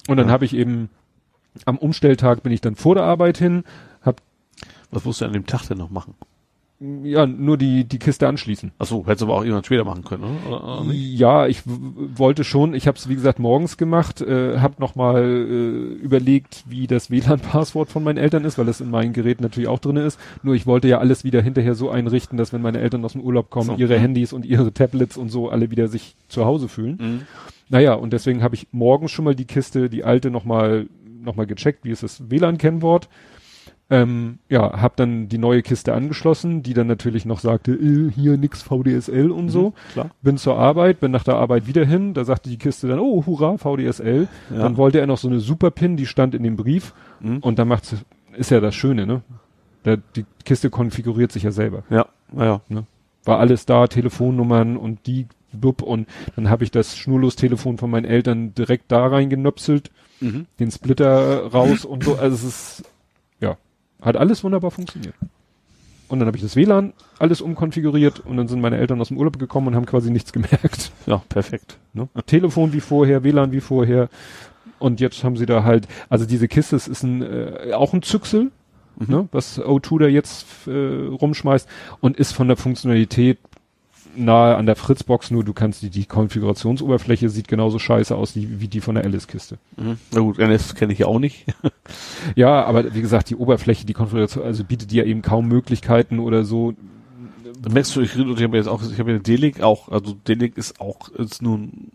Und 0.08 0.18
dann 0.18 0.27
Ja. 0.27 0.34
habe 0.34 0.45
ich 0.45 0.56
eben 0.56 0.90
am 1.66 1.77
Umstelltag 1.77 2.44
bin 2.44 2.52
ich 2.52 2.61
dann 2.61 2.76
vor 2.76 2.95
der 2.95 3.03
Arbeit 3.03 3.38
hin, 3.38 3.64
hab 4.02 4.22
Was 4.92 5.06
musst 5.06 5.22
du 5.22 5.26
an 5.26 5.34
dem 5.34 5.45
Tag 5.45 5.68
denn 5.68 5.77
noch 5.77 5.90
machen? 5.90 6.14
ja 6.80 7.26
nur 7.26 7.58
die 7.58 7.86
die 7.86 7.98
Kiste 7.98 8.27
anschließen. 8.27 8.72
Achso, 8.77 9.03
hättest 9.08 9.22
du 9.22 9.26
aber 9.26 9.34
auch 9.34 9.42
irgendwann 9.42 9.64
später 9.64 9.84
machen 9.84 10.03
können, 10.03 10.24
oder? 10.48 10.82
oder? 10.82 10.94
Ja, 10.94 11.48
ich 11.48 11.64
wollte 11.66 12.44
schon, 12.44 12.76
ich 12.76 12.86
habe 12.88 12.95
es 13.00 13.10
wie 13.10 13.16
gesagt 13.16 13.40
morgens 13.40 13.77
gemacht, 13.77 14.22
äh, 14.22 14.60
habe 14.60 14.76
nochmal 14.77 15.24
äh, 15.24 15.94
überlegt, 15.95 16.66
wie 16.68 16.86
das 16.86 17.10
WLAN-Passwort 17.10 17.90
von 17.90 18.03
meinen 18.03 18.18
Eltern 18.19 18.45
ist, 18.45 18.60
weil 18.60 18.68
das 18.68 18.80
in 18.80 18.92
meinen 18.92 19.11
Geräten 19.14 19.42
natürlich 19.42 19.68
auch 19.68 19.80
drinne 19.80 20.02
ist. 20.02 20.19
Nur 20.44 20.53
ich 20.53 20.68
wollte 20.68 20.88
ja 20.88 21.00
alles 21.00 21.24
wieder 21.24 21.42
hinterher 21.42 21.74
so 21.74 21.90
einrichten, 21.90 22.38
dass 22.38 22.53
wenn 22.53 22.61
meine 22.61 22.77
Eltern 22.80 23.03
aus 23.03 23.14
dem 23.14 23.22
Urlaub 23.22 23.50
kommen, 23.50 23.66
So, 23.66 23.76
ihre. 23.76 23.98
Handys 23.98 24.32
und 24.32 24.45
ihre 24.45 24.72
Tablets 24.72 25.18
und 25.18 25.30
so 25.30 25.50
alle 25.50 25.72
wieder 25.72 25.88
sich 25.88 26.16
zu 26.30 26.45
Hause 26.45 26.68
fühlen. 26.69 26.98
Mhm. 27.02 27.22
Naja, 27.70 27.94
und 27.94 28.14
deswegen 28.14 28.44
habe 28.44 28.56
ich 28.56 28.68
morgens 28.72 29.12
schon 29.12 29.26
mal 29.26 29.36
die 29.36 29.46
Kiste, 29.46 29.90
die 29.90 30.04
alte 30.04 30.32
nochmal 30.32 30.88
noch 31.22 31.36
mal 31.36 31.46
gecheckt, 31.46 31.84
wie 31.84 31.92
ist 31.92 32.04
das 32.04 32.30
WLAN-Kennwort. 32.30 33.10
Ähm, 33.90 34.40
ja, 34.50 34.82
hab 34.82 34.98
dann 34.98 35.30
die 35.30 35.38
neue 35.38 35.62
Kiste 35.62 35.94
angeschlossen, 35.94 36.62
die 36.62 36.74
dann 36.74 36.88
natürlich 36.88 37.26
noch 37.26 37.40
sagte, 37.40 37.72
äh, 37.72 38.12
hier 38.12 38.38
nix 38.38 38.62
VDSL 38.62 39.32
und 39.32 39.48
so. 39.50 39.70
Mhm, 39.70 39.74
klar. 39.94 40.10
Bin 40.22 40.38
zur 40.38 40.58
Arbeit, 40.58 41.00
bin 41.00 41.12
nach 41.12 41.24
der 41.24 41.36
Arbeit 41.36 41.68
wieder 41.68 41.86
hin, 41.86 42.14
da 42.14 42.26
sagte 42.26 42.50
die 42.50 42.58
Kiste 42.58 42.90
dann, 42.90 43.00
oh, 43.00 43.26
hurra, 43.26 43.58
VDSL. 43.58 44.28
Ja. 44.50 44.58
Dann 44.58 44.76
wollte 44.76 45.00
er 45.00 45.08
noch 45.08 45.18
so 45.18 45.30
eine 45.30 45.40
Superpin, 45.40 45.96
die 45.96 46.06
stand 46.06 46.36
in 46.36 46.44
dem 46.44 46.58
Brief. 46.58 46.94
Mhm. 47.22 47.38
Und 47.38 47.60
da 47.60 47.66
macht's, 47.66 47.96
ist 48.36 48.52
ja 48.52 48.60
das 48.60 48.76
Schöne, 48.76 49.06
ne? 49.06 49.22
Da, 49.84 49.96
die 49.96 50.26
Kiste 50.44 50.70
konfiguriert 50.70 51.32
sich 51.32 51.44
ja 51.44 51.52
selber. 51.52 51.84
Ja, 51.90 52.08
naja. 52.34 52.62
War 53.24 53.40
alles 53.40 53.66
da, 53.66 53.88
Telefonnummern 53.88 54.76
und 54.76 55.08
die, 55.08 55.28
blub, 55.60 55.82
und 55.82 56.08
dann 56.36 56.50
habe 56.50 56.64
ich 56.64 56.72
das 56.72 56.98
Schnurlos-Telefon 56.98 57.77
von 57.77 57.90
meinen 57.90 58.06
Eltern 58.06 58.53
direkt 58.56 58.92
da 58.92 59.08
reingenöpselt, 59.08 59.92
Mhm. 60.19 60.48
den 60.60 60.72
Splitter 60.72 61.45
raus 61.52 61.86
und 61.86 62.03
so. 62.03 62.16
Also 62.16 62.36
es 62.36 62.44
ist, 62.44 62.84
ja, 63.40 63.56
hat 64.02 64.18
alles 64.18 64.44
wunderbar 64.44 64.72
funktioniert. 64.72 65.14
Und 66.08 66.19
dann 66.19 66.27
habe 66.27 66.38
ich 66.38 66.44
das 66.44 66.56
WLAN 66.56 66.94
alles 67.19 67.40
umkonfiguriert 67.42 68.22
und 68.22 68.38
dann 68.38 68.48
sind 68.48 68.60
meine 68.61 68.77
Eltern 68.77 69.00
aus 69.02 69.10
dem 69.10 69.18
Urlaub 69.18 69.38
gekommen 69.38 69.68
und 69.68 69.76
haben 69.76 69.86
quasi 69.86 70.10
nichts 70.10 70.34
gemerkt. 70.34 70.92
Ja, 71.06 71.22
perfekt. 71.30 71.77
Ne? 71.94 72.08
Telefon 72.26 72.74
wie 72.74 72.80
vorher, 72.80 73.24
WLAN 73.24 73.52
wie 73.52 73.60
vorher. 73.61 74.10
Und 74.80 75.00
jetzt 75.02 75.24
haben 75.24 75.38
sie 75.38 75.45
da 75.45 75.64
halt, 75.64 75.88
also 76.10 76.26
diese 76.26 76.48
Kiste, 76.48 76.76
es 76.76 76.88
ist 76.88 77.03
ein, 77.03 77.22
äh, 77.22 77.74
auch 77.74 77.94
ein 77.94 78.02
Züchsel, 78.02 78.52
ne, 79.00 79.27
was 79.32 79.60
O2 79.60 80.00
da 80.00 80.08
jetzt 80.08 80.45
äh, 80.68 80.72
rumschmeißt 80.72 81.68
und 82.00 82.18
ist 82.18 82.32
von 82.32 82.48
der 82.48 82.58
Funktionalität 82.58 83.38
nahe 84.18 84.56
an 84.56 84.66
der 84.66 84.76
Fritzbox, 84.76 85.32
nur 85.32 85.44
du 85.44 85.54
kannst 85.54 85.82
die, 85.82 85.90
die 85.90 86.06
Konfigurationsoberfläche 86.06 87.30
sieht 87.30 87.48
genauso 87.48 87.80
scheiße 87.80 88.16
aus 88.16 88.36
wie, 88.36 88.60
wie 88.60 88.68
die 88.68 88.82
von 88.82 88.96
der 88.96 89.04
Alice-Kiste. 89.06 89.58
Mhm. 89.78 89.98
Na 90.12 90.20
gut, 90.22 90.40
NS 90.40 90.76
kenne 90.76 90.94
ich 90.94 91.00
ja 91.00 91.06
auch 91.08 91.20
nicht. 91.20 91.46
Ja, 92.36 92.66
aber 92.66 92.94
wie 92.94 93.02
gesagt, 93.02 93.30
die 93.30 93.36
Oberfläche, 93.38 93.86
die 93.86 93.94
Konfiguration, 93.94 94.44
also 94.44 94.64
bietet 94.66 94.92
dir 94.92 95.06
eben 95.06 95.22
kaum 95.22 95.48
Möglichkeiten 95.48 96.20
oder 96.20 96.44
so. 96.44 96.74
Da 97.62 97.72
merkst 97.72 97.96
du, 97.96 98.02
ich, 98.02 98.18
rede- 98.18 98.34
ich 98.34 98.44
habe 98.44 98.58
jetzt 98.58 98.68
auch, 98.68 98.82
ich 98.84 99.00
habe 99.00 99.14
ja 99.14 99.20
D-Link 99.20 99.62
auch, 99.62 99.88
also 99.90 100.14
D-Link 100.28 100.58
ist 100.58 100.82
auch, 100.82 101.08
ist 101.10 101.42
nur 101.42 101.58
ein 101.60 101.92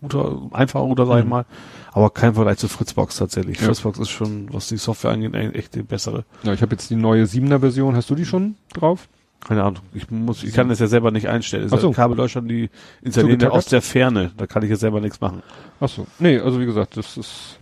guter, 0.00 0.40
einfacher 0.52 0.84
Router, 0.84 1.06
sag 1.06 1.18
ich 1.18 1.24
Mhm. 1.24 1.30
mal, 1.30 1.46
aber 1.92 2.10
kein 2.10 2.34
Vergleich 2.34 2.58
zu 2.58 2.68
Fritzbox 2.68 3.16
tatsächlich. 3.16 3.58
Ja. 3.60 3.66
Fritzbox 3.66 3.98
ist 3.98 4.10
schon, 4.10 4.52
was 4.52 4.68
die 4.68 4.76
Software 4.76 5.10
angeht, 5.10 5.34
echt 5.54 5.74
die 5.74 5.82
bessere. 5.82 6.24
Ja, 6.44 6.52
ich 6.52 6.62
habe 6.62 6.72
jetzt 6.72 6.88
die 6.90 6.96
neue 6.96 7.24
7er 7.24 7.58
Version, 7.60 7.96
hast 7.96 8.08
du 8.10 8.14
die 8.14 8.24
schon 8.26 8.54
drauf? 8.72 9.08
Keine 9.46 9.62
Ahnung. 9.62 9.80
Ich 9.92 10.10
muss, 10.10 10.42
ich 10.42 10.54
kann 10.54 10.68
das 10.68 10.78
ja 10.78 10.86
selber 10.86 11.10
nicht 11.10 11.28
einstellen. 11.28 11.68
Ach 11.70 11.78
so. 11.78 11.90
Kabel 11.92 12.16
Deutschland, 12.16 12.50
die 12.50 12.70
installieren 13.02 13.40
ja 13.40 13.50
aus 13.50 13.66
der 13.66 13.82
Ferne. 13.82 14.32
Da 14.36 14.46
kann 14.46 14.62
ich 14.62 14.70
jetzt 14.70 14.80
selber 14.80 15.00
nichts 15.00 15.20
machen. 15.20 15.42
Ach 15.80 15.88
so. 15.88 16.06
Nee, 16.18 16.38
also 16.38 16.60
wie 16.60 16.66
gesagt, 16.66 16.96
das 16.96 17.16
ist 17.16 17.58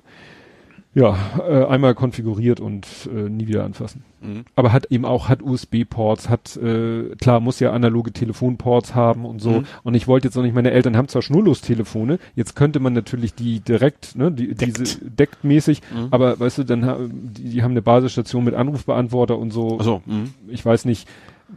ja 0.94 1.17
äh, 1.39 1.65
einmal 1.65 1.94
konfiguriert 1.94 2.61
und 2.61 2.86
äh, 3.11 3.28
nie 3.28 3.47
wieder 3.47 3.65
anfassen. 3.65 4.05
Mhm. 4.20 4.44
Aber 4.57 4.73
hat 4.73 4.86
eben 4.91 5.07
auch 5.07 5.28
hat 5.31 5.43
USB-Ports, 5.43 6.28
hat 6.28 6.55
äh, 6.59 7.17
klar 7.17 7.41
muss 7.41 7.61
ja 7.61 7.73
analoge 7.73 8.12
Telefonports 8.12 8.94
haben 8.94 9.25
und 9.25 9.41
so. 9.41 9.51
Mhm. 9.61 9.65
Und 9.85 9.94
ich 9.94 10.07
wollte 10.07 10.28
jetzt 10.28 10.35
noch 10.35 10.43
nicht, 10.43 10.55
meine 10.55 10.70
Eltern 10.70 10.97
haben 10.97 11.09
zwar 11.09 11.23
Schnurlos-Telefone, 11.23 12.19
jetzt 12.36 12.55
könnte 12.57 12.78
man 12.78 12.93
natürlich 12.93 13.35
die 13.35 13.61
direkt, 13.61 14.17
ne, 14.17 14.31
die, 14.31 14.55
diese 14.55 14.99
decktmäßig, 15.02 15.81
Mhm. 15.93 16.09
aber 16.11 16.39
weißt 16.39 16.59
du, 16.59 16.65
dann 16.65 17.33
die, 17.33 17.49
die 17.49 17.62
haben 17.62 17.70
eine 17.73 17.83
Basisstation 17.83 18.44
mit 18.44 18.55
Anrufbeantworter 18.55 19.39
und 19.39 19.51
so. 19.51 19.78
Also, 19.78 20.02
mhm. 20.05 20.35
Ich 20.49 20.65
weiß 20.65 20.85
nicht. 20.85 21.09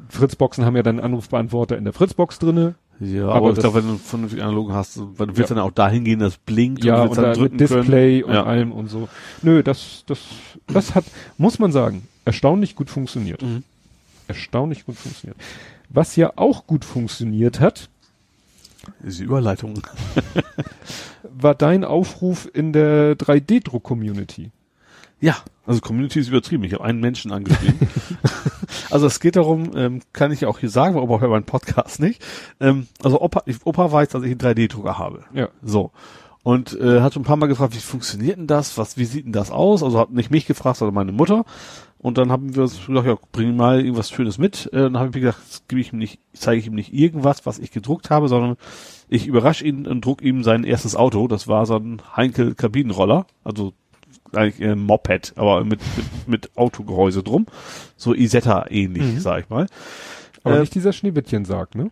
Fritzboxen 0.09 0.65
haben 0.65 0.75
ja 0.75 0.83
dann 0.83 0.99
Anrufbeantworter 0.99 1.77
in 1.77 1.83
der 1.83 1.93
Fritzbox 1.93 2.39
drinne. 2.39 2.75
ja, 2.99 3.25
Aber 3.27 3.35
aber, 3.35 3.51
ich 3.51 3.59
glaube, 3.59 3.77
wenn 3.77 3.83
du 3.85 3.89
einen 3.91 3.99
vernünftigen 3.99 4.43
Analogen 4.43 4.73
hast, 4.73 4.99
weil 5.17 5.27
du 5.27 5.37
willst 5.37 5.51
dann 5.51 5.59
auch 5.59 5.71
dahin 5.71 6.03
gehen, 6.05 6.19
das 6.19 6.37
blinkt 6.37 6.83
Ja, 6.83 7.03
willst 7.03 7.09
und 7.11 7.15
dann 7.17 7.23
da 7.23 7.29
mit 7.29 7.39
drücken 7.39 7.57
Display 7.57 8.21
können. 8.21 8.29
und 8.29 8.33
ja. 8.35 8.43
allem 8.45 8.71
und 8.71 8.87
so. 8.89 9.09
Nö, 9.41 9.63
das, 9.63 10.03
das, 10.07 10.19
das 10.67 10.95
hat, 10.95 11.05
muss 11.37 11.59
man 11.59 11.71
sagen, 11.71 12.07
erstaunlich 12.25 12.75
gut 12.75 12.89
funktioniert. 12.89 13.41
Mhm. 13.41 13.63
Erstaunlich 14.27 14.85
gut 14.85 14.95
funktioniert. 14.95 15.37
Was 15.89 16.15
ja 16.15 16.33
auch 16.35 16.65
gut 16.67 16.83
funktioniert 16.85 17.59
hat, 17.59 17.89
Diese 19.03 19.23
Überleitung. 19.23 19.81
war 21.23 21.55
dein 21.55 21.83
Aufruf 21.83 22.49
in 22.53 22.71
der 22.73 23.15
3D-Druck-Community. 23.17 24.51
Ja, 25.25 25.37
also 25.65 25.81
Community 25.81 26.19
ist 26.19 26.27
übertrieben. 26.27 26.63
Ich 26.65 26.73
habe 26.73 26.83
einen 26.83 26.99
Menschen 26.99 27.31
angeschrieben. 27.31 27.87
also 28.91 29.07
es 29.07 29.19
geht 29.19 29.35
darum, 29.37 29.71
ähm, 29.75 30.01
kann 30.13 30.31
ich 30.31 30.41
ja 30.41 30.47
auch 30.47 30.59
hier 30.59 30.69
sagen, 30.69 30.95
aber 30.95 31.15
auch 31.15 31.19
bei 31.19 31.27
meinem 31.27 31.45
Podcast 31.45 31.99
nicht. 31.99 32.23
Ähm, 32.59 32.85
also 33.01 33.19
Opa, 33.19 33.41
ich, 33.47 33.65
Opa 33.65 33.91
weiß, 33.91 34.09
dass 34.09 34.21
ich 34.21 34.29
einen 34.29 34.39
3D-Drucker 34.39 34.99
habe. 34.99 35.23
Ja. 35.33 35.49
So. 35.63 35.89
Und 36.43 36.79
äh, 36.79 37.01
hat 37.01 37.15
schon 37.15 37.23
ein 37.23 37.25
paar 37.25 37.37
Mal 37.37 37.47
gefragt, 37.47 37.73
wie 37.73 37.79
funktioniert 37.79 38.37
denn 38.37 38.45
das? 38.45 38.77
Was, 38.77 38.97
wie 38.97 39.05
sieht 39.05 39.25
denn 39.25 39.31
das 39.31 39.49
aus? 39.49 39.81
Also 39.81 39.97
hat 39.97 40.11
nicht 40.11 40.29
mich 40.29 40.45
gefragt, 40.45 40.77
sondern 40.77 40.93
meine 40.93 41.11
Mutter. 41.11 41.43
Und 41.97 42.19
dann 42.19 42.31
haben 42.31 42.53
wir 42.53 42.61
uns 42.61 42.85
gedacht, 42.85 43.07
ja, 43.07 43.17
bring 43.31 43.55
mal 43.55 43.79
irgendwas 43.79 44.11
Schönes 44.11 44.37
mit. 44.37 44.67
Äh, 44.73 44.81
dann 44.81 44.97
habe 44.99 45.09
ich 45.09 45.15
mir 45.15 45.21
gedacht, 45.21 45.41
das 45.49 45.67
gebe 45.67 45.81
ich 45.81 45.91
ihm 45.91 45.97
nicht, 45.97 46.19
zeige 46.33 46.59
ich 46.59 46.67
ihm 46.67 46.75
nicht 46.75 46.93
irgendwas, 46.93 47.47
was 47.47 47.57
ich 47.57 47.71
gedruckt 47.71 48.11
habe, 48.11 48.27
sondern 48.27 48.57
ich 49.09 49.25
überrasche 49.25 49.65
ihn 49.65 49.87
und 49.87 50.05
druck 50.05 50.21
ihm 50.21 50.43
sein 50.43 50.63
erstes 50.65 50.95
Auto. 50.95 51.27
Das 51.27 51.47
war 51.47 51.65
so 51.65 51.77
ein 51.77 52.03
Heinkel 52.15 52.53
Kabinenroller, 52.53 53.25
also 53.43 53.73
eigentlich 54.35 54.67
ein 54.67 54.79
Moped, 54.79 55.33
aber 55.35 55.63
mit, 55.63 55.79
mit, 55.97 56.27
mit 56.27 56.57
Autogehäuse 56.57 57.23
drum. 57.23 57.45
So 57.97 58.13
Isetta 58.13 58.65
ähnlich, 58.69 59.03
Mhm. 59.15 59.19
sag 59.19 59.43
ich 59.43 59.49
mal. 59.49 59.67
Aber 60.43 60.57
Äh, 60.57 60.59
nicht 60.61 60.75
dieser 60.75 60.93
Schneewittchen-Sarg, 60.93 61.75
ne? 61.75 61.89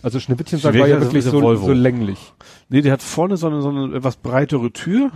Also 0.00 0.20
Schneewittchen-Sarg 0.20 0.74
war 0.78 0.86
Schneewittchen 0.86 1.00
ja 1.02 1.06
wirklich 1.12 1.24
so, 1.24 1.42
Volvo. 1.42 1.66
so 1.66 1.72
länglich. 1.72 2.18
Nee, 2.68 2.82
der 2.82 2.92
hat 2.92 3.02
vorne 3.02 3.36
so 3.36 3.48
eine, 3.48 3.62
so 3.62 3.68
eine 3.70 3.96
etwas 3.96 4.14
breitere 4.16 4.70
Tür 4.70 5.10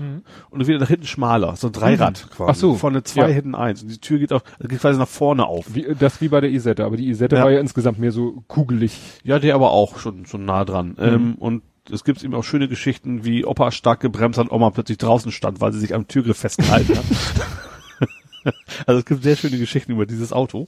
und 0.50 0.66
wieder 0.66 0.78
nach 0.80 0.88
hinten 0.88 1.06
schmaler, 1.06 1.54
so 1.54 1.68
ein 1.68 1.72
Dreirad 1.72 2.28
quasi. 2.30 2.42
Mhm. 2.42 2.48
Ach 2.50 2.54
so. 2.56 2.74
Vorne 2.74 3.02
zwei, 3.04 3.28
Ja. 3.28 3.34
hinten 3.34 3.54
eins. 3.54 3.82
Und 3.82 3.90
die 3.92 3.98
Tür 3.98 4.18
geht 4.18 4.32
auch, 4.32 4.42
geht 4.60 4.80
quasi 4.80 4.98
nach 4.98 5.06
vorne 5.06 5.46
auf. 5.46 5.66
Wie, 5.72 5.86
das 5.96 6.20
wie 6.20 6.28
bei 6.28 6.40
der 6.40 6.50
Isetta, 6.50 6.84
aber 6.84 6.96
die 6.96 7.06
Isetta 7.08 7.36
Ja. 7.36 7.44
war 7.44 7.52
ja 7.52 7.60
insgesamt 7.60 8.00
mehr 8.00 8.10
so 8.10 8.42
kugelig. 8.48 8.98
Ja, 9.22 9.38
der 9.38 9.54
aber 9.54 9.70
auch 9.70 9.98
schon, 9.98 10.26
schon 10.26 10.44
nah 10.46 10.64
dran. 10.64 10.96
Mhm. 10.98 11.04
Ähm, 11.04 11.34
und 11.38 11.62
es 11.90 12.04
gibt 12.04 12.22
eben 12.22 12.34
auch 12.34 12.44
schöne 12.44 12.68
Geschichten, 12.68 13.24
wie 13.24 13.44
Opa 13.44 13.70
stark 13.72 14.00
gebremst 14.00 14.38
hat, 14.38 14.50
Oma 14.50 14.70
plötzlich 14.70 14.98
draußen 14.98 15.32
stand, 15.32 15.60
weil 15.60 15.72
sie 15.72 15.80
sich 15.80 15.94
am 15.94 16.06
Türgriff 16.08 16.38
festgehalten 16.38 16.96
hat. 16.96 17.04
also 18.86 18.98
es 19.00 19.04
gibt 19.04 19.22
sehr 19.22 19.36
schöne 19.36 19.58
Geschichten 19.58 19.92
über 19.92 20.06
dieses 20.06 20.32
Auto. 20.32 20.66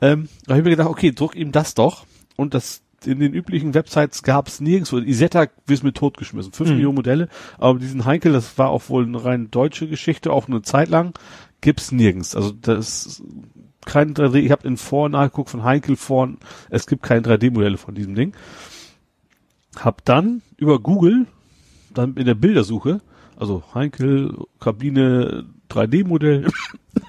Ähm, 0.00 0.28
da 0.46 0.52
habe 0.52 0.60
ich 0.60 0.64
mir 0.64 0.70
gedacht, 0.70 0.88
okay, 0.88 1.12
druck 1.12 1.34
ihm 1.36 1.52
das 1.52 1.74
doch. 1.74 2.06
Und 2.36 2.54
das 2.54 2.82
in 3.04 3.20
den 3.20 3.34
üblichen 3.34 3.74
Websites 3.74 4.22
gab 4.22 4.48
es 4.48 4.60
nirgendwo. 4.60 4.98
Isetta 4.98 5.46
wirst 5.66 5.84
mir 5.84 5.92
totgeschmissen. 5.92 6.52
Fünf 6.52 6.70
Mhm. 6.70 6.76
Millionen 6.76 6.94
Modelle. 6.96 7.28
Aber 7.58 7.78
diesen 7.78 8.04
Heinkel, 8.06 8.32
das 8.32 8.56
war 8.56 8.70
auch 8.70 8.88
wohl 8.88 9.04
eine 9.04 9.22
rein 9.22 9.50
deutsche 9.50 9.86
Geschichte, 9.88 10.32
auch 10.32 10.48
eine 10.48 10.62
Zeit 10.62 10.88
lang, 10.88 11.12
gibt's 11.60 11.92
nirgends. 11.92 12.34
Also 12.34 12.50
das 12.52 13.04
ist 13.06 13.22
kein 13.84 14.14
3D. 14.14 14.36
Ich 14.38 14.50
habe 14.50 14.66
in 14.66 14.78
Vor- 14.78 15.10
nachgeguckt 15.10 15.50
von 15.50 15.62
Heinkel 15.64 15.96
vor. 15.96 16.30
Es 16.70 16.86
gibt 16.86 17.02
keine 17.02 17.20
3D-Modelle 17.20 17.76
von 17.76 17.94
diesem 17.94 18.14
Ding. 18.14 18.32
Hab 19.76 20.04
dann 20.04 20.42
über 20.56 20.78
Google, 20.78 21.26
dann 21.92 22.16
in 22.16 22.26
der 22.26 22.34
Bildersuche, 22.34 23.00
also 23.36 23.62
Heinkel, 23.74 24.46
Kabine, 24.60 25.44
3D-Modell, 25.70 26.48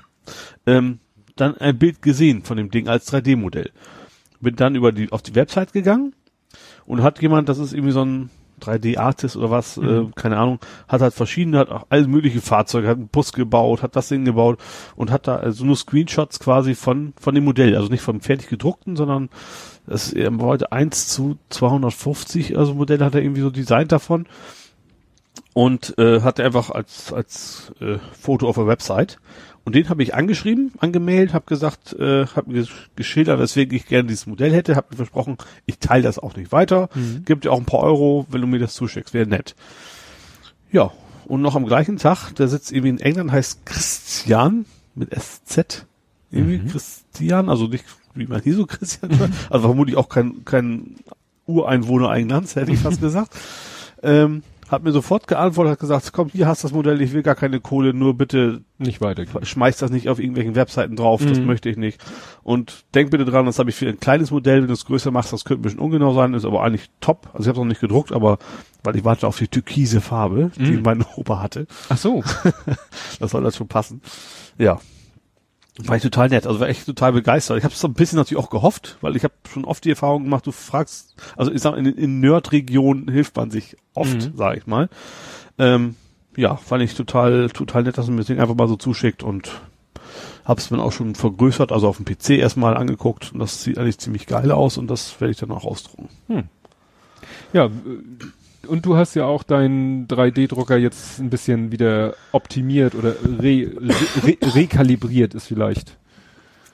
ähm, 0.66 1.00
dann 1.36 1.58
ein 1.58 1.78
Bild 1.78 2.02
gesehen 2.02 2.44
von 2.44 2.58
dem 2.58 2.72
Ding 2.72 2.88
als 2.88 3.12
3D-Modell. 3.12 3.72
Bin 4.40 4.56
dann 4.56 4.76
über 4.76 4.92
die, 4.92 5.12
auf 5.12 5.22
die 5.22 5.36
Website 5.36 5.74
gegangen 5.74 6.14
und 6.86 7.02
hat 7.02 7.22
jemand, 7.22 7.50
das 7.50 7.58
ist 7.58 7.74
irgendwie 7.74 7.92
so 7.92 8.04
ein 8.04 8.30
3D-Artist 8.62 9.36
oder 9.36 9.52
was, 9.52 9.78
äh, 9.78 10.06
keine 10.16 10.38
Ahnung, 10.38 10.60
hat 10.88 11.02
halt 11.02 11.14
verschiedene, 11.14 11.60
hat 11.60 11.70
auch 11.70 11.86
alle 11.90 12.08
mögliche 12.08 12.42
Fahrzeuge, 12.42 12.88
hat 12.88 12.98
einen 12.98 13.10
Bus 13.10 13.34
gebaut, 13.34 13.84
hat 13.84 13.96
das 13.96 14.10
Ding 14.10 14.26
gebaut 14.26 14.60
und 14.96 15.12
hat 15.12 15.28
da 15.28 15.36
also 15.36 15.66
nur 15.66 15.76
Screenshots 15.76 16.40
quasi 16.40 16.76
von, 16.76 17.14
von 17.20 17.36
dem 17.36 17.44
Modell, 17.44 17.76
also 17.76 17.90
nicht 17.90 18.02
vom 18.02 18.22
fertig 18.22 18.48
gedruckten, 18.50 18.96
sondern 18.96 19.30
das 19.88 20.08
ist 20.08 20.14
er 20.14 20.40
wollte 20.40 20.72
1 20.72 21.08
zu 21.08 21.38
250, 21.50 22.58
also 22.58 22.74
Modell 22.74 23.00
hat 23.00 23.16
er 23.16 23.22
irgendwie 23.22 23.42
so 23.42 23.50
designt 23.50 23.92
davon. 23.92 24.26
Und 25.54 25.98
äh, 25.98 26.20
hat 26.22 26.40
er 26.40 26.46
einfach 26.46 26.70
als 26.70 27.14
als 27.14 27.72
äh, 27.80 27.98
Foto 28.12 28.50
auf 28.50 28.56
der 28.56 28.68
Website. 28.68 29.20
Und 29.64 29.74
den 29.74 29.90
habe 29.90 30.04
ich 30.04 30.14
angeschrieben, 30.14 30.74
angemeldet, 30.80 31.34
habe 31.34 31.46
gesagt, 31.46 31.94
äh, 31.94 32.28
habe 32.28 32.52
mir 32.52 32.68
geschildert, 32.96 33.40
weswegen 33.40 33.76
ich 33.76 33.88
gerne 33.88 34.08
dieses 34.08 34.28
Modell 34.28 34.54
hätte, 34.54 34.76
habe 34.76 34.88
mir 34.92 34.98
versprochen, 34.98 35.38
ich 35.66 35.80
teile 35.80 36.04
das 36.04 36.20
auch 36.20 36.36
nicht 36.36 36.52
weiter, 36.52 36.90
gibt 37.26 37.46
dir 37.46 37.52
auch 37.52 37.58
ein 37.58 37.66
paar 37.66 37.80
Euro, 37.80 38.28
wenn 38.30 38.42
du 38.42 38.48
mir 38.48 38.60
das 38.60 38.76
zuschickst, 38.76 39.14
wäre 39.14 39.28
nett. 39.28 39.56
Ja, 40.72 40.92
und 41.26 41.42
noch 41.42 41.56
am 41.56 41.66
gleichen 41.66 41.98
Tag, 41.98 42.34
der 42.34 42.48
sitzt 42.48 42.72
irgendwie 42.72 42.90
in 42.90 43.00
England, 43.00 43.32
heißt 43.32 43.66
Christian 43.66 44.66
mit 44.94 45.10
SZ, 45.20 45.88
irgendwie 46.30 46.60
Christian, 46.70 47.50
also 47.50 47.68
nicht 47.68 47.86
wie 48.16 48.28
man 48.28 48.42
hier 48.42 48.56
so 48.56 48.66
Christian, 48.66 49.12
also 49.50 49.68
vermutlich 49.68 49.98
auch 49.98 50.10
kein 50.10 50.44
kein 50.46 50.96
Ureinwohner 51.46 52.12
Englands, 52.14 52.56
hätte 52.56 52.72
ich 52.72 52.80
fast 52.80 53.02
gesagt. 53.02 53.34
Ähm, 54.02 54.42
hat 54.68 54.84
mir 54.84 54.92
sofort 54.92 55.28
geantwortet, 55.28 55.74
hat 55.74 55.80
gesagt, 55.80 56.12
komm, 56.12 56.30
hier 56.30 56.48
hast 56.48 56.64
du 56.64 56.68
das 56.68 56.74
Modell, 56.74 57.00
ich 57.00 57.14
will 57.14 57.22
gar 57.22 57.36
keine 57.36 57.60
Kohle, 57.60 57.94
nur 57.94 58.16
bitte 58.18 58.62
Nicht 58.80 59.00
weitergehen. 59.00 59.46
schmeiß 59.46 59.78
das 59.78 59.92
nicht 59.92 60.10
auf 60.10 60.18
irgendwelchen 60.18 60.56
Webseiten 60.56 60.96
drauf, 60.96 61.24
das 61.24 61.38
Mhm. 61.38 61.46
möchte 61.46 61.70
ich 61.70 61.78
nicht. 61.78 62.04
Und 62.42 62.84
denk 62.96 63.12
bitte 63.12 63.26
dran, 63.26 63.46
das 63.46 63.60
habe 63.60 63.70
ich 63.70 63.76
für 63.76 63.88
ein 63.88 64.00
kleines 64.00 64.32
Modell, 64.32 64.62
wenn 64.62 64.68
du 64.68 64.74
es 64.74 64.86
größer 64.86 65.12
machst, 65.12 65.32
das 65.32 65.46
könnte 65.46 65.62
ein 65.62 65.64
bisschen 65.64 65.80
ungenau 65.80 66.16
sein, 66.16 66.34
ist 66.34 66.46
aber 66.46 66.64
eigentlich 66.64 66.90
top. 67.00 67.30
Also 67.34 67.44
ich 67.44 67.48
habe 67.50 67.58
es 67.60 67.64
noch 67.64 67.66
nicht 67.70 67.82
gedruckt, 67.82 68.12
aber 68.12 68.40
weil 68.84 68.96
ich 68.96 69.06
warte 69.06 69.28
auf 69.28 69.38
die 69.38 69.48
türkise 69.48 70.02
Farbe, 70.02 70.50
die 70.58 70.78
Mhm. 70.78 70.82
mein 70.82 71.06
Opa 71.16 71.44
hatte. 71.44 71.68
Ach 71.90 71.98
so. 71.98 72.24
Das 73.20 73.32
soll 73.32 73.44
das 73.44 73.56
schon 73.56 73.68
passen. 73.68 74.02
Ja. 74.58 74.80
War 75.80 75.98
ich 75.98 76.04
total 76.04 76.30
nett, 76.30 76.48
also 76.48 76.62
war 76.62 76.70
echt 76.70 76.86
total 76.86 77.12
begeistert. 77.12 77.58
Ich 77.58 77.66
habe 77.66 77.76
so 77.76 77.88
ein 77.88 77.94
bisschen 77.94 78.18
natürlich 78.18 78.42
auch 78.42 78.50
gehofft, 78.50 78.98
weil 79.02 79.16
ich 79.18 79.24
habe 79.26 79.34
schon 79.52 79.66
oft 79.66 79.84
die 79.84 79.90
Erfahrung 79.90 80.24
gemacht, 80.24 80.48
du 80.48 80.52
fragst, 80.54 81.16
also 81.36 81.52
ich 81.52 81.62
sag, 81.62 81.76
in, 81.76 81.86
in 81.86 82.22
Nerd-Regionen 82.22 83.10
hilft 83.12 83.36
man 83.36 83.52
sich 83.52 83.76
oft, 83.94 84.14
Mhm. 84.16 84.34
sag 84.38 84.56
ich 84.58 84.68
mal. 84.68 84.88
Ähm, 85.60 85.96
ja, 86.38 86.56
fand 86.56 86.82
ich 86.84 86.96
total, 86.96 87.50
total 87.50 87.84
nett, 87.84 87.98
dass 87.98 88.06
man 88.08 88.16
mir 88.16 88.22
das 88.22 88.28
Ding 88.28 88.40
einfach 88.40 88.56
mal 88.56 88.70
so 88.70 88.78
zuschickt 88.78 89.22
und 89.22 89.52
hab's 90.46 90.72
mir 90.72 90.82
auch 90.82 90.92
schon 90.94 91.14
vergrößert, 91.16 91.72
also 91.74 91.90
auf 91.90 91.98
dem 91.98 92.06
PC 92.06 92.32
erstmal 92.32 92.78
angeguckt 92.78 93.32
und 93.34 93.40
das 93.40 93.62
sieht 93.64 93.78
eigentlich 93.78 93.98
ziemlich 93.98 94.28
geil 94.28 94.52
aus 94.52 94.78
und 94.78 94.88
das 94.88 95.20
werde 95.20 95.32
ich 95.32 95.38
dann 95.38 95.52
auch 95.52 95.66
ausdrucken. 95.66 96.08
Ja, 97.52 97.66
äh, 97.66 97.70
und 98.68 98.86
du 98.86 98.96
hast 98.96 99.16
ja 99.16 99.26
auch 99.26 99.44
deinen 99.44 100.08
3D-Drucker 100.08 100.78
jetzt 100.78 101.20
ein 101.20 101.30
bisschen 101.30 101.72
wieder 101.72 102.16
optimiert 102.32 102.96
oder 102.96 103.16
re, 103.40 103.72
re, 103.78 103.96
re, 104.24 104.38
rekalibriert 104.56 105.34
ist 105.34 105.48
vielleicht. 105.48 105.98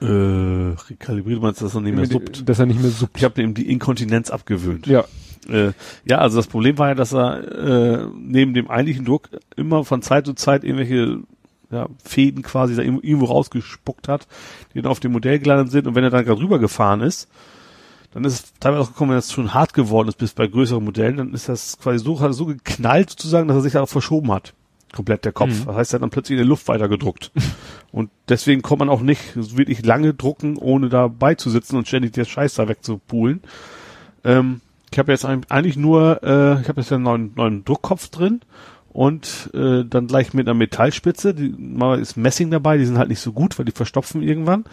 Äh, 0.02 0.06
rekalibriert 0.06 1.42
meinst 1.42 1.62
du, 1.62 1.66
dass 1.66 1.76
er 1.76 1.82
nicht 1.82 1.96
mehr 1.96 2.08
suppt? 2.08 2.48
Dass 2.50 2.60
er 2.60 2.66
nicht 2.66 2.82
mehr 2.82 2.90
suppt. 2.90 3.18
Ich 3.18 3.24
habe 3.24 3.42
ihm 3.42 3.54
die 3.54 3.70
Inkontinenz 3.70 4.32
abgewöhnt. 4.32 4.88
Ja. 4.88 5.06
Äh, 5.50 5.72
ja, 6.06 6.18
also 6.20 6.38
das 6.38 6.48
Problem 6.48 6.78
war 6.78 6.90
ja, 6.90 6.96
dass 6.96 7.14
er 7.14 8.04
äh, 8.04 8.06
neben 8.16 8.54
dem 8.54 8.70
eigentlichen 8.70 9.06
Druck 9.06 9.30
immer 9.56 9.84
von 9.84 10.02
Zeit 10.02 10.26
zu 10.26 10.34
Zeit 10.34 10.64
irgendwelche 10.64 11.20
ja, 11.72 11.88
Fäden 12.04 12.44
quasi 12.44 12.76
da 12.76 12.82
irgendwo 12.82 13.26
rausgespuckt 13.26 14.08
hat, 14.08 14.28
die 14.74 14.82
dann 14.82 14.92
auf 14.92 15.00
dem 15.00 15.12
Modell 15.14 15.40
gelandet 15.40 15.72
sind 15.72 15.88
und 15.88 15.96
wenn 15.96 16.04
er 16.04 16.10
dann 16.10 16.26
gerade 16.26 16.42
rübergefahren 16.42 17.02
ist, 17.02 17.30
dann 18.14 18.26
ist 18.26 18.34
es 18.34 18.54
teilweise 18.60 18.84
auch 18.84 18.88
gekommen, 18.88 19.12
wenn 19.12 19.18
das 19.18 19.32
schon 19.32 19.54
hart 19.54 19.74
geworden 19.74 20.10
ist, 20.10 20.18
bis 20.18 20.34
bei 20.34 20.48
größeren 20.48 20.84
Modellen, 20.84 21.18
dann 21.18 21.34
ist 21.34 21.50
das 21.50 21.78
quasi 21.80 22.04
so, 22.04 22.20
hat 22.20 22.34
so 22.34 22.46
geknallt 22.46 23.10
sozusagen, 23.10 23.48
dass 23.48 23.58
er 23.58 23.62
sich 23.62 23.78
auch 23.78 23.88
verschoben 23.88 24.32
hat. 24.32 24.54
Komplett 24.94 25.24
der 25.24 25.32
Kopf. 25.32 25.52
Mhm. 25.52 25.66
Das 25.68 25.76
heißt, 25.76 25.94
er 25.94 25.96
hat 25.96 26.02
dann 26.04 26.10
plötzlich 26.10 26.36
in 26.36 26.44
der 26.44 26.48
Luft 26.48 26.68
weiter 26.68 26.90
gedruckt. 26.90 27.32
und 27.92 28.10
deswegen 28.28 28.62
kommt 28.62 28.80
man 28.80 28.90
auch 28.90 29.02
nicht 29.02 29.22
wirklich 29.58 29.86
lange 29.86 30.14
drucken, 30.14 30.58
ohne 30.58 30.90
dabei 30.90 31.36
zu 31.36 31.50
sitzen 31.50 31.78
und 31.78 31.88
ständig 31.88 32.12
der 32.12 32.26
Scheiß 32.26 32.56
da 32.56 32.68
wegzupulen. 32.68 33.42
Ähm, 34.26 34.60
ich 34.92 35.00
habe 35.00 35.14
jetzt 35.14 35.24
eigentlich 35.24 35.78
nur, 35.78 36.22
äh, 36.22 36.60
ich 36.62 36.68
habe 36.68 36.82
jetzt 36.82 36.92
einen 36.92 37.04
neuen, 37.04 37.32
neuen 37.36 37.64
Druckkopf 37.64 38.10
drin 38.10 38.42
und 38.92 39.50
äh, 39.54 39.86
dann 39.86 40.08
gleich 40.08 40.34
mit 40.34 40.48
einer 40.48 40.54
Metallspitze. 40.54 41.34
Die 41.34 41.56
mal 41.58 41.98
ist 41.98 42.18
Messing 42.18 42.52
dabei, 42.52 42.78
die 42.78 42.86
sind 42.86 42.98
halt 42.98 43.08
nicht 43.08 43.22
so 43.22 43.32
gut, 43.32 43.58
weil 43.58 43.66
die 43.66 43.72
verstopfen 43.72 44.22
irgendwann. 44.22 44.66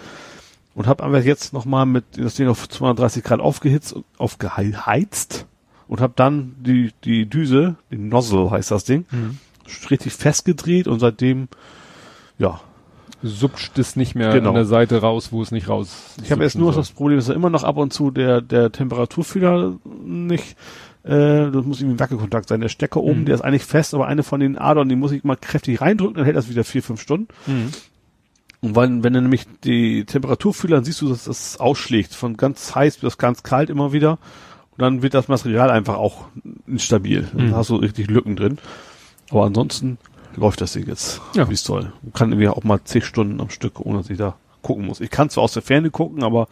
Und 0.74 0.86
habe 0.86 1.02
einfach 1.02 1.24
jetzt 1.24 1.52
nochmal 1.52 1.86
mit 1.86 2.04
das 2.16 2.34
Ding 2.36 2.46
auf 2.48 2.68
230 2.68 3.24
Grad 3.24 3.40
aufgehitzt, 3.40 3.96
aufgeheizt 4.16 5.46
und 5.88 6.00
habe 6.00 6.12
dann 6.16 6.54
die 6.60 6.92
die 7.04 7.26
Düse, 7.26 7.76
die 7.90 7.98
Nozzle 7.98 8.50
heißt 8.50 8.70
das 8.70 8.84
Ding, 8.84 9.04
richtig 9.90 10.12
festgedreht 10.14 10.86
und 10.86 11.00
seitdem 11.00 11.48
ja 12.38 12.60
Suppt 13.20 13.76
es 13.80 13.96
nicht 13.96 14.14
mehr 14.14 14.30
Genau. 14.32 14.50
an 14.50 14.54
der 14.54 14.64
Seite 14.64 15.00
raus, 15.00 15.32
wo 15.32 15.42
es 15.42 15.50
nicht 15.50 15.68
raus. 15.68 16.14
Ich 16.22 16.30
habe 16.30 16.44
jetzt 16.44 16.56
nur 16.56 16.72
das 16.72 16.92
Problem, 16.92 17.18
dass 17.18 17.28
er 17.28 17.34
immer 17.34 17.50
noch 17.50 17.64
ab 17.64 17.76
und 17.76 17.92
zu 17.92 18.12
der, 18.12 18.40
der 18.40 18.70
Temperaturfühler 18.70 19.74
nicht, 20.04 20.56
äh, 21.02 21.50
das 21.50 21.64
muss 21.64 21.80
irgendwie 21.80 21.96
ein 21.96 21.98
Wackelkontakt 21.98 22.48
sein. 22.48 22.60
Der 22.60 22.68
Stecker 22.68 23.00
oben, 23.00 23.22
Mhm. 23.22 23.24
der 23.24 23.34
ist 23.34 23.40
eigentlich 23.40 23.64
fest, 23.64 23.92
aber 23.92 24.06
eine 24.06 24.22
von 24.22 24.38
den 24.38 24.56
Adern, 24.56 24.88
die 24.88 24.94
muss 24.94 25.10
ich 25.10 25.24
mal 25.24 25.34
kräftig 25.34 25.80
reindrücken, 25.80 26.14
dann 26.14 26.26
hält 26.26 26.36
das 26.36 26.48
wieder 26.48 26.62
vier, 26.62 26.80
fünf 26.84 27.00
Stunden. 27.00 27.26
Mhm. 27.46 27.70
Und 28.60 28.74
wenn, 28.74 29.04
wenn 29.04 29.12
du 29.12 29.22
nämlich 29.22 29.44
die 29.64 30.04
Temperaturfühler, 30.04 30.76
dann 30.76 30.84
siehst 30.84 31.00
du, 31.00 31.08
dass 31.08 31.24
das 31.24 31.58
ausschlägt, 31.60 32.12
von 32.14 32.36
ganz 32.36 32.74
heiß 32.74 32.98
bis 32.98 33.16
ganz 33.18 33.42
kalt 33.42 33.70
immer 33.70 33.92
wieder. 33.92 34.12
Und 34.72 34.82
dann 34.82 35.02
wird 35.02 35.14
das 35.14 35.28
Material 35.28 35.70
einfach 35.70 35.96
auch 35.96 36.24
instabil. 36.66 37.28
Dann 37.32 37.48
Mhm. 37.48 37.54
hast 37.56 37.70
du 37.70 37.76
richtig 37.76 38.08
Lücken 38.10 38.36
drin. 38.36 38.58
Aber 39.30 39.44
ansonsten 39.44 39.98
läuft 40.36 40.60
das 40.60 40.72
Ding 40.72 40.86
jetzt, 40.88 41.20
Ja. 41.34 41.48
wie 41.48 41.54
es 41.54 41.62
soll. 41.64 41.92
Man 42.02 42.12
kann 42.12 42.30
irgendwie 42.32 42.48
auch 42.48 42.64
mal 42.64 42.80
zig 42.84 43.04
Stunden 43.04 43.40
am 43.40 43.50
Stück, 43.50 43.80
ohne 43.80 43.98
dass 43.98 44.10
ich 44.10 44.18
da 44.18 44.36
gucken 44.62 44.86
muss. 44.86 45.00
Ich 45.00 45.10
kann 45.10 45.30
zwar 45.30 45.44
aus 45.44 45.52
der 45.52 45.62
Ferne 45.62 45.90
gucken, 45.90 46.22
aber 46.24 46.48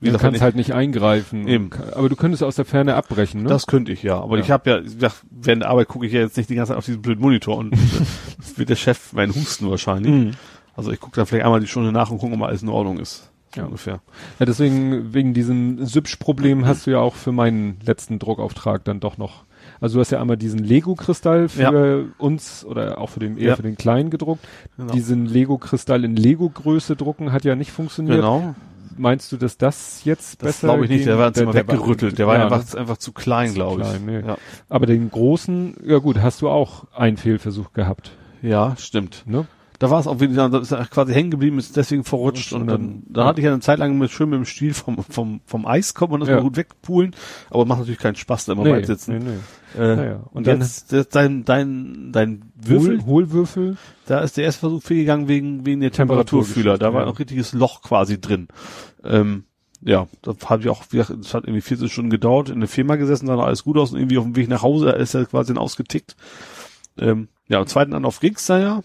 wie 0.00 0.10
Du 0.10 0.18
kannst 0.18 0.40
halt 0.40 0.56
nicht 0.56 0.72
eingreifen. 0.74 1.46
Eben. 1.46 1.70
Aber 1.94 2.08
du 2.08 2.16
könntest 2.16 2.42
aus 2.42 2.56
der 2.56 2.64
Ferne 2.64 2.94
abbrechen, 2.96 3.42
ne? 3.44 3.48
das 3.48 3.66
könnte 3.66 3.92
ich 3.92 4.02
ja. 4.02 4.20
Aber 4.20 4.36
Ja. 4.36 4.42
ich 4.42 4.50
habe 4.50 4.68
ja, 4.70 4.78
ich 4.80 4.92
sag, 4.98 5.12
während 5.30 5.62
der 5.62 5.70
Arbeit 5.70 5.88
gucke 5.88 6.06
ich 6.06 6.12
ja 6.12 6.20
jetzt 6.20 6.36
nicht 6.36 6.50
die 6.50 6.56
ganze 6.56 6.70
Zeit 6.70 6.78
auf 6.78 6.84
diesen 6.86 7.02
blöden 7.02 7.20
Monitor 7.22 7.56
und 7.56 7.72
wird 8.56 8.68
der 8.68 8.76
Chef 8.76 9.12
meinen 9.12 9.34
Husten 9.34 9.70
wahrscheinlich. 9.70 10.12
Mhm. 10.12 10.30
Also 10.76 10.90
ich 10.92 11.00
gucke 11.00 11.16
dann 11.16 11.26
vielleicht 11.26 11.44
einmal 11.44 11.60
die 11.60 11.66
Stunde 11.66 11.92
nach 11.92 12.10
und 12.10 12.18
gucke, 12.18 12.34
ob 12.34 12.42
alles 12.42 12.62
in 12.62 12.68
Ordnung 12.68 12.98
ist. 12.98 13.28
Ja. 13.54 13.64
Ungefähr. 13.66 14.00
Ja, 14.38 14.46
deswegen, 14.46 15.12
wegen 15.12 15.34
diesem 15.34 15.84
Sübsch-Problem 15.84 16.64
hast 16.64 16.86
du 16.86 16.90
ja 16.92 17.00
auch 17.00 17.14
für 17.14 17.32
meinen 17.32 17.76
letzten 17.84 18.18
Druckauftrag 18.18 18.82
dann 18.84 18.98
doch 19.00 19.18
noch 19.18 19.44
Also 19.80 19.96
du 19.96 20.00
hast 20.00 20.10
ja 20.10 20.20
einmal 20.22 20.38
diesen 20.38 20.60
Lego-Kristall 20.60 21.50
für 21.50 22.06
uns 22.16 22.64
oder 22.64 22.96
auch 22.98 23.10
für 23.10 23.20
den 23.20 23.36
eher 23.36 23.48
Ja. 23.50 23.56
für 23.56 23.62
den 23.62 23.76
Kleinen 23.76 24.08
gedruckt. 24.08 24.42
Genau. 24.78 24.92
Diesen 24.94 25.26
Lego-Kristall 25.26 26.04
in 26.04 26.16
Lego-Größe 26.16 26.96
drucken 26.96 27.30
hat 27.32 27.44
ja 27.44 27.54
nicht 27.54 27.72
funktioniert. 27.72 28.16
Genau. 28.16 28.54
Meinst 28.96 29.30
du, 29.32 29.36
dass 29.36 29.58
das 29.58 30.04
jetzt 30.04 30.42
Das 30.42 30.46
besser 30.60 30.68
glaube 30.68 30.84
ich 30.84 30.90
nicht, 30.90 31.06
der 31.06 31.18
war 31.18 31.26
jetzt 31.28 31.38
immer 31.38 31.52
war- 31.54 31.60
weggerüttelt. 31.60 32.18
Der 32.18 32.26
war 32.26 32.36
ja, 32.38 32.44
einfach, 32.44 32.72
ne? 32.74 32.80
einfach 32.80 32.96
zu 32.98 33.12
klein, 33.12 33.52
glaube 33.54 33.82
ich. 33.82 34.00
nee. 34.06 34.20
ja. 34.20 34.36
Aber 34.70 34.86
den 34.86 35.10
großen, 35.10 35.76
ja 35.86 35.98
gut, 35.98 36.20
hast 36.22 36.40
du 36.42 36.48
auch 36.48 36.84
einen 36.94 37.16
Fehlversuch 37.18 37.72
gehabt, 37.74 38.12
ja, 38.42 38.74
stimmt. 38.78 39.24
ne? 39.26 39.46
Da 39.82 39.90
war 39.90 39.98
es 39.98 40.06
auch 40.06 40.20
wieder, 40.20 40.48
da 40.48 40.58
ist 40.60 40.70
er 40.70 40.86
quasi 40.86 41.12
hängen 41.12 41.32
geblieben, 41.32 41.58
ist 41.58 41.76
deswegen 41.76 42.04
verrutscht 42.04 42.52
und 42.52 42.68
dann, 42.68 43.02
dann 43.08 43.26
hatte 43.26 43.40
ich 43.40 43.44
ja 43.46 43.50
eine 43.50 43.58
Zeit 43.58 43.80
lang 43.80 43.98
mit 43.98 44.12
schön 44.12 44.30
mit 44.30 44.36
dem 44.36 44.44
Stiel 44.44 44.74
vom, 44.74 44.98
vom, 45.02 45.40
vom 45.44 45.66
Eis 45.66 45.92
kommen 45.94 46.12
und 46.12 46.20
das 46.20 46.28
Ja. 46.28 46.36
mal 46.36 46.42
gut 46.42 46.56
wegpulen, 46.56 47.16
aber 47.50 47.64
macht 47.64 47.80
natürlich 47.80 47.98
keinen 47.98 48.14
Spaß, 48.14 48.44
da 48.44 48.52
immer 48.52 48.64
weit 48.64 48.86
sitzen. 48.86 49.18
nee, 49.18 49.24
nee. 49.24 49.82
Äh, 49.82 49.96
Naja, 49.96 50.14
und 50.30 50.30
und 50.34 50.46
dann- 50.46 50.60
jetzt, 50.60 50.94
dein, 51.16 51.44
dein, 51.44 52.10
dein 52.12 52.52
Würfel, 52.54 52.98
Hohl, 53.00 53.06
Hohlwürfel, 53.06 53.76
da 54.06 54.20
ist 54.20 54.36
der 54.36 54.44
erste 54.44 54.60
Versuch 54.60 54.84
fehlgegangen 54.84 55.26
wegen, 55.26 55.66
wegen 55.66 55.80
der 55.80 55.90
Temperaturfühler. 55.90 56.78
Da 56.78 56.94
war 56.94 57.02
ja. 57.02 57.08
ein 57.08 57.16
richtiges 57.16 57.52
Loch 57.52 57.82
quasi 57.82 58.20
drin. 58.20 58.46
Ähm, 59.02 59.46
ja, 59.80 60.06
das 60.22 60.36
habe 60.44 60.62
ich 60.62 60.68
auch, 60.68 60.84
das 60.92 61.34
hat 61.34 61.42
irgendwie 61.42 61.60
14 61.60 61.88
Stunden 61.88 62.10
gedauert, 62.10 62.50
in 62.50 62.60
der 62.60 62.68
Firma 62.68 62.94
gesessen, 62.94 63.26
sah 63.26 63.34
noch 63.34 63.46
alles 63.46 63.64
gut 63.64 63.76
aus 63.78 63.90
und 63.90 63.98
irgendwie 63.98 64.18
auf 64.18 64.24
dem 64.24 64.36
Weg 64.36 64.48
nach 64.48 64.62
Hause 64.62 64.90
ist 64.90 65.14
er 65.14 65.24
quasi 65.26 65.52
dann 65.52 65.60
ausgetickt. 65.60 66.14
Ähm, 66.98 67.26
ja, 67.48 67.58
und 67.58 67.68
zweiten 67.68 67.94
Anlauf 67.94 68.20
ging's 68.20 68.46
da 68.46 68.60
ja. 68.60 68.82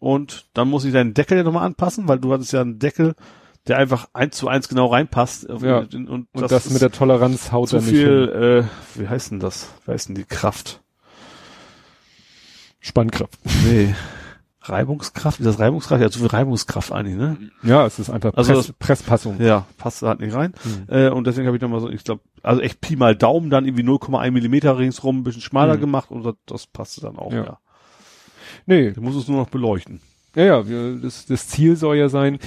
Und 0.00 0.46
dann 0.54 0.68
muss 0.68 0.84
ich 0.84 0.92
deinen 0.92 1.14
Deckel 1.14 1.38
ja 1.38 1.44
nochmal 1.44 1.64
anpassen, 1.66 2.06
weil 2.08 2.18
du 2.20 2.32
hattest 2.32 2.52
ja 2.52 2.60
einen 2.60 2.78
Deckel, 2.78 3.14
der 3.66 3.78
einfach 3.78 4.08
eins 4.12 4.36
zu 4.36 4.48
eins 4.48 4.68
genau 4.68 4.86
reinpasst. 4.86 5.48
Ja. 5.60 5.78
Und, 5.78 5.94
und, 5.94 6.08
und 6.08 6.28
das, 6.34 6.66
ist 6.66 6.72
mit 6.72 6.80
der 6.82 6.92
Toleranz 6.92 7.50
haut 7.52 7.68
zu 7.70 7.76
er 7.76 7.82
nicht 7.82 7.90
hin. 7.90 7.98
viel, 7.98 8.64
äh, 8.96 8.98
wie 9.00 9.08
heißt 9.08 9.32
denn 9.32 9.40
das? 9.40 9.68
Wie 9.84 9.92
heißt 9.92 10.08
denn 10.08 10.14
die 10.14 10.24
Kraft? 10.24 10.80
Spannkraft. 12.80 13.38
Nee. 13.64 13.94
Reibungskraft? 14.62 15.40
Ist 15.40 15.46
das 15.46 15.58
Reibungskraft? 15.58 16.00
Ja, 16.02 16.10
zu 16.10 16.18
viel 16.20 16.28
Reibungskraft 16.28 16.92
eigentlich, 16.92 17.16
ne? 17.16 17.38
Ja, 17.62 17.86
es 17.86 17.98
ist 17.98 18.10
einfach 18.10 18.34
Also 18.34 18.52
Press, 18.52 18.66
das- 18.66 18.76
Presspassung. 18.78 19.40
Ja, 19.40 19.66
passt 19.78 20.02
halt 20.02 20.20
nicht 20.20 20.34
rein. 20.34 20.52
Mhm. 20.64 20.94
Äh, 20.94 21.08
und 21.10 21.26
deswegen 21.26 21.46
habe 21.46 21.56
ich 21.56 21.62
nochmal 21.62 21.80
so, 21.80 21.88
ich 21.88 22.04
glaube, 22.04 22.20
also 22.42 22.60
echt 22.60 22.80
Pi 22.80 22.94
mal 22.96 23.16
Daumen 23.16 23.50
dann 23.50 23.64
irgendwie 23.64 23.82
0,1 23.82 24.30
Millimeter 24.30 24.76
ringsrum 24.78 25.18
ein 25.18 25.22
bisschen 25.24 25.42
schmaler 25.42 25.76
Mhm. 25.76 25.80
gemacht 25.80 26.10
und 26.10 26.22
das, 26.24 26.34
das 26.46 26.66
passte 26.66 27.00
dann 27.00 27.16
auch, 27.16 27.32
Ja. 27.32 27.44
ja. 27.44 27.58
Nee, 28.68 28.90
Du 28.92 29.00
musst 29.00 29.18
es 29.18 29.26
nur 29.28 29.38
noch 29.38 29.48
beleuchten. 29.50 30.00
ja, 30.36 30.44
ja, 30.44 30.68
wir, 30.68 30.96
das, 30.96 31.26
das 31.26 31.48
Ziel 31.48 31.74
soll 31.76 31.96
ja 31.96 32.08
sein, 32.08 32.38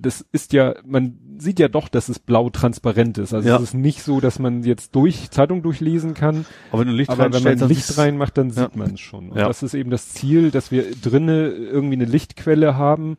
das 0.00 0.24
ist 0.32 0.52
ja, 0.52 0.74
man 0.86 1.18
sieht 1.38 1.58
ja 1.60 1.68
doch, 1.68 1.88
dass 1.88 2.08
es 2.08 2.18
blau 2.18 2.50
transparent 2.50 3.18
ist. 3.18 3.32
Also 3.34 3.48
Ja. 3.48 3.56
es 3.56 3.62
ist 3.62 3.74
nicht 3.74 4.02
so, 4.02 4.20
dass 4.20 4.38
man 4.38 4.62
jetzt 4.64 4.94
durch 4.96 5.30
Zeitung 5.30 5.62
durchlesen 5.62 6.14
kann, 6.14 6.46
Aber 6.72 6.80
wenn 6.80 6.88
du 6.88 6.94
Licht 6.94 7.10
aber 7.10 7.32
wenn 7.32 7.42
man 7.58 7.68
Licht 7.68 7.96
reinmacht, 7.98 8.36
dann 8.38 8.48
Ja. 8.48 8.54
sieht 8.64 8.76
man 8.76 8.94
es 8.94 9.00
schon. 9.00 9.30
Und 9.30 9.38
Ja. 9.38 9.46
das 9.46 9.62
ist 9.62 9.74
eben 9.74 9.90
das 9.90 10.08
Ziel, 10.08 10.50
dass 10.50 10.70
wir 10.72 10.84
drinne 11.00 11.48
irgendwie 11.48 11.94
eine 11.96 12.06
Lichtquelle 12.06 12.76
haben, 12.76 13.18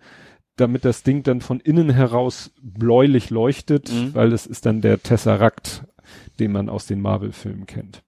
damit 0.57 0.83
das 0.83 1.03
Ding 1.03 1.23
dann 1.23 1.39
von 1.41 1.59
innen 1.61 1.89
heraus 1.89 2.51
bläulich 2.61 3.29
leuchtet, 3.29 3.89
Mhm. 3.93 4.13
weil 4.15 4.31
das 4.31 4.45
ist 4.47 4.65
dann 4.65 4.81
der 4.81 5.01
Tesseract, 5.01 5.85
den 6.39 6.51
man 6.51 6.67
aus 6.69 6.87
den 6.87 6.99
Marvel-Filmen 7.01 7.65
kennt. 7.67 8.03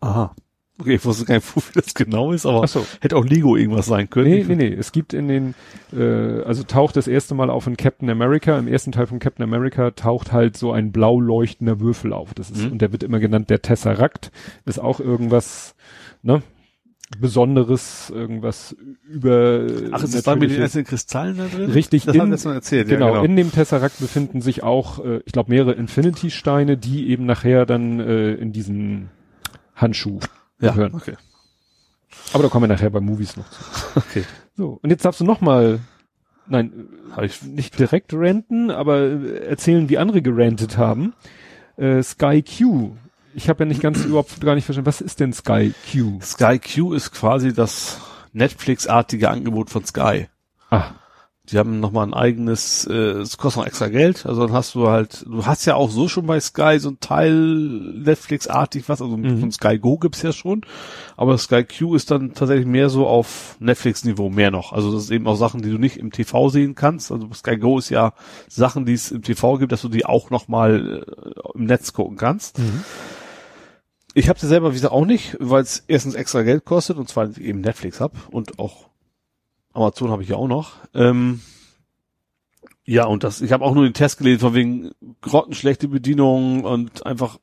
Aha. 0.00 0.34
Okay, 0.80 0.94
ich 0.94 1.04
wusste 1.04 1.24
gar 1.24 1.34
nicht, 1.34 1.56
wofür 1.56 1.82
das 1.82 1.92
genau 1.94 2.32
ist, 2.32 2.46
aber 2.46 2.66
so. 2.68 2.86
hätte 3.00 3.16
auch 3.16 3.24
Lego 3.24 3.56
irgendwas 3.56 3.86
sein 3.86 4.08
können. 4.08 4.30
Nee, 4.30 4.44
nee, 4.46 4.54
nee. 4.54 4.72
Es 4.74 4.92
gibt 4.92 5.12
in 5.12 5.26
den, 5.26 5.54
äh, 5.92 6.42
also 6.42 6.62
taucht 6.62 6.96
das 6.96 7.08
erste 7.08 7.34
Mal 7.34 7.50
auf 7.50 7.66
in 7.66 7.76
Captain 7.76 8.08
America. 8.10 8.56
Im 8.58 8.68
ersten 8.68 8.92
Teil 8.92 9.06
von 9.08 9.18
Captain 9.18 9.42
America 9.42 9.90
taucht 9.90 10.32
halt 10.32 10.56
so 10.56 10.70
ein 10.72 10.92
blau 10.92 11.20
leuchtender 11.20 11.80
Würfel 11.80 12.12
auf. 12.12 12.32
Das 12.34 12.50
ist, 12.50 12.64
Mhm. 12.64 12.72
und 12.72 12.82
der 12.82 12.92
wird 12.92 13.02
immer 13.02 13.18
genannt 13.18 13.50
der 13.50 13.60
Tesseract. 13.60 14.30
Ist 14.66 14.78
auch 14.78 15.00
irgendwas, 15.00 15.74
ne? 16.22 16.42
Besonderes, 17.18 18.10
irgendwas 18.14 18.76
über. 19.08 19.66
Ach, 19.92 20.02
ist 20.04 20.14
das 20.14 20.22
da 20.24 20.36
mit 20.36 20.50
den 20.50 20.60
einzelnen 20.62 20.84
Kristallen 20.84 21.38
da 21.38 21.46
drin? 21.46 21.70
Richtig, 21.70 22.04
Das 22.04 22.14
in- 22.14 22.20
haben 22.20 22.28
wir 22.28 22.34
jetzt 22.36 22.44
mal 22.44 22.52
erzählt, 22.54 22.88
Genau, 22.88 23.06
ja, 23.06 23.12
genau. 23.12 23.24
in 23.24 23.34
dem 23.34 23.50
Tesseract 23.50 23.98
befinden 23.98 24.42
sich 24.42 24.62
auch, 24.62 25.02
äh, 25.04 25.20
ich 25.24 25.32
glaube, 25.32 25.50
mehrere 25.50 25.72
Infinity-Steine, 25.72 26.76
die 26.76 27.08
eben 27.08 27.24
nachher 27.24 27.64
dann 27.64 27.98
äh, 27.98 28.34
in 28.34 28.52
diesen 28.52 29.08
Handschuh 29.74 30.20
ja, 30.60 30.72
gehören. 30.72 30.94
okay. 30.94 31.16
Aber 32.32 32.42
da 32.42 32.48
kommen 32.48 32.68
wir 32.68 32.74
nachher 32.74 32.90
bei 32.90 33.00
Movies 33.00 33.36
noch 33.36 33.48
zu. 33.50 33.60
Okay. 33.96 34.24
So, 34.56 34.78
und 34.82 34.90
jetzt 34.90 35.04
darfst 35.04 35.20
du 35.20 35.24
noch 35.24 35.40
mal, 35.40 35.78
nein, 36.48 36.88
Hab 37.14 37.24
ich, 37.24 37.42
nicht 37.42 37.78
direkt 37.78 38.12
ranten, 38.12 38.70
aber 38.70 38.98
äh, 38.98 39.46
erzählen, 39.46 39.88
wie 39.88 39.98
andere 39.98 40.20
gerantet 40.22 40.76
haben. 40.76 41.14
Äh, 41.76 42.02
Sky 42.02 42.42
Q. 42.42 42.96
Ich 43.34 43.48
habe 43.48 43.64
ja 43.64 43.68
nicht 43.68 43.80
ganz 43.80 44.04
überhaupt 44.04 44.40
gar 44.40 44.54
nicht 44.54 44.64
verstanden, 44.64 44.86
was 44.86 45.00
ist 45.00 45.20
denn 45.20 45.32
Sky 45.32 45.72
Q? 45.92 46.18
Sky 46.22 46.58
Q 46.58 46.92
ist 46.94 47.12
quasi 47.12 47.52
das 47.52 48.00
Netflix-artige 48.32 49.30
Angebot 49.30 49.70
von 49.70 49.84
Sky. 49.84 50.28
Ah, 50.70 50.90
Die 51.50 51.58
haben 51.58 51.80
nochmal 51.80 52.06
ein 52.06 52.12
eigenes, 52.12 52.84
äh, 52.86 52.92
es 52.92 53.38
kostet 53.38 53.60
noch 53.62 53.66
extra 53.66 53.88
Geld, 53.88 54.26
also 54.26 54.42
dann 54.46 54.52
hast 54.52 54.74
du 54.74 54.88
halt, 54.88 55.24
du 55.26 55.46
hast 55.46 55.64
ja 55.64 55.76
auch 55.76 55.90
so 55.90 56.06
schon 56.06 56.26
bei 56.26 56.38
Sky 56.40 56.78
so 56.78 56.90
ein 56.90 57.00
Teil 57.00 57.32
Netflix-artig 57.34 58.88
was, 58.88 59.00
also 59.00 59.16
Mhm. 59.16 59.40
von 59.40 59.52
Sky 59.52 59.78
Go 59.78 59.96
gibt's 59.96 60.20
ja 60.20 60.32
schon, 60.32 60.60
aber 61.16 61.38
Sky 61.38 61.64
Q 61.64 61.94
ist 61.94 62.10
dann 62.10 62.34
tatsächlich 62.34 62.66
mehr 62.66 62.90
so 62.90 63.06
auf 63.06 63.56
Netflix-Niveau, 63.60 64.28
mehr 64.28 64.50
noch. 64.50 64.72
Also 64.74 64.92
das 64.92 65.04
ist 65.04 65.10
eben 65.10 65.26
auch 65.26 65.36
Sachen, 65.36 65.62
die 65.62 65.70
du 65.70 65.78
nicht 65.78 65.96
im 65.96 66.10
TV 66.12 66.50
sehen 66.50 66.74
kannst. 66.74 67.10
Also 67.10 67.28
Sky 67.32 67.56
Go 67.56 67.78
ist 67.78 67.88
ja 67.88 68.12
Sachen, 68.48 68.84
die 68.84 68.92
es 68.92 69.10
im 69.10 69.22
TV 69.22 69.56
gibt, 69.56 69.72
dass 69.72 69.82
du 69.82 69.88
die 69.88 70.04
auch 70.04 70.28
nochmal 70.30 71.02
äh, 71.06 71.58
im 71.58 71.64
Netz 71.64 71.92
gucken 71.94 72.16
kannst. 72.18 72.60
Ich 74.14 74.28
habe 74.28 74.38
sie 74.38 74.48
selber 74.48 74.70
wie 74.70 74.74
gesagt 74.74 74.92
auch 74.92 75.04
nicht, 75.06 75.36
weil 75.40 75.62
es 75.62 75.84
erstens 75.86 76.14
extra 76.14 76.42
Geld 76.42 76.64
kostet 76.64 76.98
und 76.98 77.08
zwar 77.08 77.36
eben 77.38 77.60
Netflix 77.60 78.00
hab 78.00 78.12
und 78.30 78.58
auch 78.58 78.87
Amazon 79.78 80.10
habe 80.10 80.22
ich 80.22 80.28
ja 80.28 80.36
auch 80.36 80.48
noch. 80.48 80.72
Ähm, 80.94 81.40
ja, 82.84 83.04
und 83.04 83.24
das, 83.24 83.40
ich 83.40 83.52
habe 83.52 83.64
auch 83.64 83.74
nur 83.74 83.84
den 83.84 83.94
Test 83.94 84.18
gelesen, 84.18 84.40
von 84.40 84.54
wegen 84.54 84.90
grottenschlechte 85.20 85.88
Bedienung 85.88 86.64
und 86.64 87.04
einfach 87.06 87.38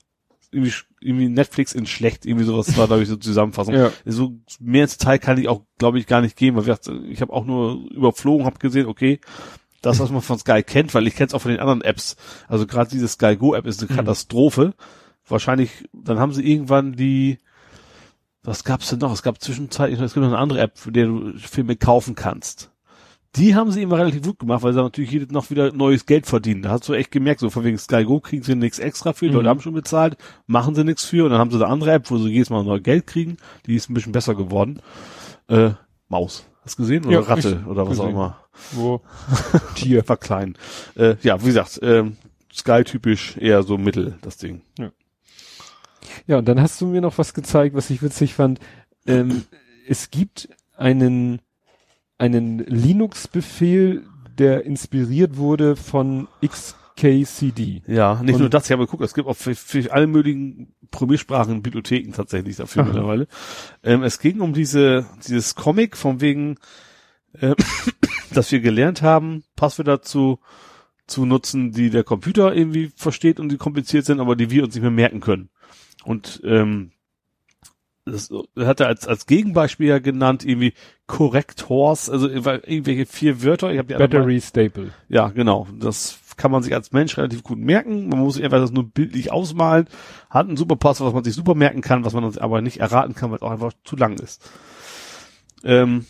irgendwie, 0.51 0.73
irgendwie 1.01 1.29
Netflix 1.29 1.73
in 1.73 1.85
schlecht, 1.85 2.25
irgendwie 2.25 2.45
sowas 2.45 2.77
war, 2.77 2.87
glaube 2.87 3.03
ich, 3.03 3.09
so 3.09 3.15
Zusammenfassung. 3.15 3.73
ja. 3.75 3.91
So 4.05 4.39
mehr 4.59 4.83
ins 4.83 4.97
Detail 4.97 5.19
kann 5.19 5.37
ich 5.37 5.47
auch, 5.47 5.61
glaube 5.77 5.99
ich, 5.99 6.07
gar 6.07 6.21
nicht 6.21 6.35
gehen, 6.37 6.55
weil 6.55 6.77
ich 7.09 7.21
habe 7.21 7.33
auch 7.33 7.45
nur 7.45 7.89
überflogen, 7.91 8.45
habe 8.45 8.59
gesehen, 8.59 8.87
okay, 8.87 9.19
das, 9.81 9.99
was 9.99 10.09
man 10.09 10.21
von 10.21 10.39
Sky 10.39 10.63
kennt, 10.63 10.93
weil 10.95 11.05
ich 11.05 11.15
kenne 11.15 11.27
es 11.27 11.33
auch 11.33 11.41
von 11.41 11.51
den 11.51 11.59
anderen 11.59 11.81
Apps. 11.81 12.15
Also 12.47 12.65
gerade 12.65 12.89
diese 12.89 13.07
Sky 13.07 13.35
Go 13.35 13.53
App 13.53 13.67
ist 13.67 13.81
eine 13.81 13.91
Mhm. 13.91 13.97
Katastrophe. 13.97 14.73
Wahrscheinlich, 15.27 15.87
dann 15.93 16.19
haben 16.19 16.33
sie 16.33 16.43
irgendwann 16.49 16.93
die, 16.93 17.37
was 18.45 18.63
gab's 18.63 18.89
denn 18.89 18.99
noch? 18.99 19.11
Es 19.11 19.23
gab 19.23 19.41
zwischenzeitlich, 19.41 19.99
es 19.99 20.13
gibt 20.13 20.23
noch 20.23 20.31
eine 20.31 20.37
andere 20.41 20.59
App, 20.61 20.77
für 20.77 20.91
der 20.91 21.07
du 21.07 21.33
Filme 21.37 21.75
kaufen 21.75 22.15
kannst. 22.15 22.71
Die 23.35 23.53
haben 23.53 23.69
sie 23.71 23.81
immer 23.81 23.97
relativ 23.97 24.21
gut 24.21 24.39
gemacht, 24.39 24.63
weil 24.63 24.71
sie 24.71 24.81
natürlich 24.81 25.11
jedes 25.11 25.29
noch 25.31 25.49
wieder 25.49 25.73
neues 25.73 26.05
Geld 26.05 26.25
verdienen. 26.25 26.61
Da 26.61 26.69
hast 26.69 26.87
du 26.87 26.93
echt 26.93 27.11
gemerkt, 27.11 27.41
so 27.41 27.49
von 27.49 27.65
wegen 27.65 27.77
Sky 27.77 28.05
Go 28.05 28.21
kriegen 28.21 28.43
sie 28.43 28.55
nichts 28.55 28.79
extra 28.79 29.11
für, 29.11 29.25
die 29.25 29.31
Mhm. 29.31 29.37
Leute 29.37 29.49
haben 29.49 29.59
schon 29.61 29.73
bezahlt, 29.73 30.15
machen 30.47 30.73
sie 30.73 30.85
nichts 30.85 31.03
für 31.03 31.25
und 31.25 31.31
dann 31.31 31.39
haben 31.39 31.51
sie 31.51 31.57
eine 31.57 31.67
andere 31.67 31.91
App, 31.91 32.09
wo 32.09 32.17
sie 32.17 32.29
jedes 32.29 32.49
Mal 32.49 32.63
neu 32.63 32.79
Geld 32.79 33.07
kriegen, 33.07 33.35
die 33.65 33.75
ist 33.75 33.89
ein 33.89 33.93
bisschen 33.93 34.13
besser 34.13 34.35
geworden. 34.35 34.79
Äh, 35.49 35.71
Maus. 36.07 36.45
Hast 36.63 36.79
du 36.79 36.83
gesehen? 36.83 37.03
Oder 37.05 37.13
Ja, 37.13 37.19
Ratte 37.21 37.63
oder 37.67 37.81
was 37.87 37.99
auch 37.99 38.03
gesehen. 38.05 38.09
immer. 38.15 38.37
Wo? 38.71 39.01
Tier. 39.75 40.07
War 40.07 40.17
klein. 40.17 40.55
Äh, 40.95 41.15
ja, 41.21 41.41
wie 41.41 41.47
gesagt, 41.47 41.79
ähm, 41.83 42.15
Sky-typisch 42.53 43.35
eher 43.37 43.63
so 43.63 43.77
mittel, 43.77 44.17
das 44.21 44.37
Ding. 44.37 44.61
Ja, 44.79 44.91
und 46.27 46.47
dann 46.47 46.61
hast 46.61 46.79
du 46.81 46.87
mir 46.87 47.01
noch 47.01 47.17
was 47.17 47.33
gezeigt, 47.33 47.75
was 47.75 47.89
ich 47.89 48.01
witzig 48.01 48.33
fand. 48.33 48.59
Ähm, 49.07 49.43
es 49.87 50.09
gibt 50.09 50.49
einen, 50.75 51.39
einen 52.17 52.59
Linux-Befehl, 52.59 54.03
der 54.37 54.65
inspiriert 54.65 55.37
wurde 55.37 55.75
von 55.75 56.27
XKCD. 56.45 57.83
Ja, 57.87 58.21
nicht 58.21 58.35
Und- 58.35 58.41
nur 58.41 58.49
das, 58.49 58.65
ich 58.65 58.71
habe 58.71 58.85
geguckt, 58.85 59.03
es 59.03 59.13
gibt 59.13 59.27
auch 59.27 59.35
für, 59.37 59.55
für 59.55 59.91
alle 59.93 60.07
möglichen 60.07 60.73
Programmiersprachen 60.91 61.61
Bibliotheken 61.61 62.11
tatsächlich 62.13 62.57
dafür 62.57 62.83
Aha. 62.83 62.89
mittlerweile. 62.89 63.27
Ähm, 63.83 64.03
es 64.03 64.19
ging 64.19 64.41
um 64.41 64.53
diese, 64.53 65.05
dieses 65.27 65.55
Comic 65.55 65.97
von 65.97 66.21
wegen, 66.21 66.57
äh, 67.33 67.55
dass 68.33 68.51
wir 68.51 68.59
gelernt 68.59 69.01
haben, 69.01 69.43
Passwörter 69.55 70.01
zu, 70.01 70.39
zu 71.07 71.25
nutzen, 71.25 71.71
die 71.71 71.89
der 71.89 72.03
Computer 72.03 72.53
irgendwie 72.55 72.91
versteht 72.95 73.39
und 73.39 73.49
die 73.49 73.57
kompliziert 73.57 74.05
sind, 74.05 74.19
aber 74.19 74.35
die 74.35 74.49
wir 74.49 74.63
uns 74.63 74.73
nicht 74.75 74.81
mehr 74.81 74.91
merken 74.91 75.19
können. 75.21 75.49
Und 76.05 76.41
ähm, 76.45 76.91
das 78.05 78.29
hat 78.57 78.79
er 78.81 78.87
als, 78.87 79.07
als 79.07 79.25
Gegenbeispiel 79.25 79.87
ja 79.87 79.97
genannt, 79.99 80.45
irgendwie 80.45 80.73
Correctors, 81.07 82.09
also 82.09 82.29
irgendwelche 82.29 83.07
vier 83.07 83.41
Wörter. 83.43 83.71
Ich 83.71 83.79
hab 83.79 83.87
die 83.87 83.95
alle 83.95 84.03
mal- 84.07 84.09
Battery 84.09 84.39
Staple. 84.41 84.93
ja, 85.09 85.29
genau. 85.29 85.67
Das 85.79 86.19
kann 86.37 86.51
man 86.51 86.61
sich 86.61 86.73
als 86.73 86.91
Mensch 86.91 87.17
relativ 87.17 87.41
gut 87.43 87.57
merken. 87.57 88.09
Man 88.09 88.19
muss 88.19 88.35
sich 88.35 88.43
einfach 88.43 88.59
das 88.59 88.71
nur 88.71 88.83
bildlich 88.83 89.31
ausmalen. 89.31 89.87
Hat 90.29 90.47
ein 90.47 90.57
super 90.57 90.75
Passwort, 90.75 91.07
was 91.07 91.13
man 91.15 91.23
sich 91.23 91.33
super 91.33 91.55
merken 91.55 91.81
kann, 91.81 92.05
was 92.05 92.13
man 92.13 92.23
uns 92.25 92.37
aber 92.37 92.61
nicht 92.61 92.79
erraten 92.79 93.15
kann, 93.15 93.31
weil 93.31 93.37
es 93.37 93.41
auch 93.41 93.51
einfach 93.51 93.73
zu 93.83 93.95
lang 93.95 94.19
ist. 94.19 94.47
Ähm, 95.63 96.05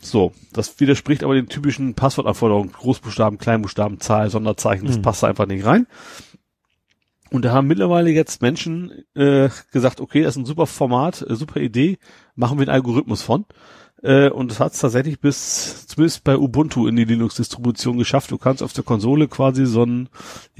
so, 0.00 0.32
das 0.52 0.80
widerspricht 0.80 1.22
aber 1.24 1.34
den 1.34 1.48
typischen 1.48 1.94
Passwortanforderungen. 1.94 2.72
Großbuchstaben, 2.72 3.38
Kleinbuchstaben, 3.38 4.00
Zahl, 4.00 4.30
Sonderzeichen, 4.30 4.86
das 4.86 4.96
Mhm. 4.98 5.02
passt 5.02 5.22
da 5.22 5.26
einfach 5.26 5.46
nicht 5.46 5.66
rein. 5.66 5.86
Und 7.30 7.44
da 7.44 7.52
haben 7.52 7.68
mittlerweile 7.68 8.10
jetzt 8.10 8.42
Menschen 8.42 9.04
äh, 9.14 9.48
gesagt, 9.72 10.00
okay, 10.00 10.22
das 10.22 10.34
ist 10.34 10.42
ein 10.42 10.46
super 10.46 10.66
Format, 10.66 11.24
äh, 11.28 11.36
super 11.36 11.60
Idee, 11.60 11.98
machen 12.34 12.58
wir 12.58 12.62
einen 12.62 12.74
Algorithmus 12.74 13.22
von. 13.22 13.44
Äh, 14.02 14.30
und 14.30 14.50
das 14.50 14.60
hat 14.60 14.72
es 14.72 14.80
tatsächlich 14.80 15.20
bis, 15.20 15.86
zumindest 15.86 16.24
bei 16.24 16.36
Ubuntu 16.36 16.86
in 16.86 16.96
die 16.96 17.04
Linux-Distribution 17.04 17.98
geschafft. 17.98 18.30
Du 18.30 18.38
kannst 18.38 18.62
auf 18.62 18.72
der 18.72 18.84
Konsole 18.84 19.28
quasi 19.28 19.66
so 19.66 19.84
ein 19.84 20.08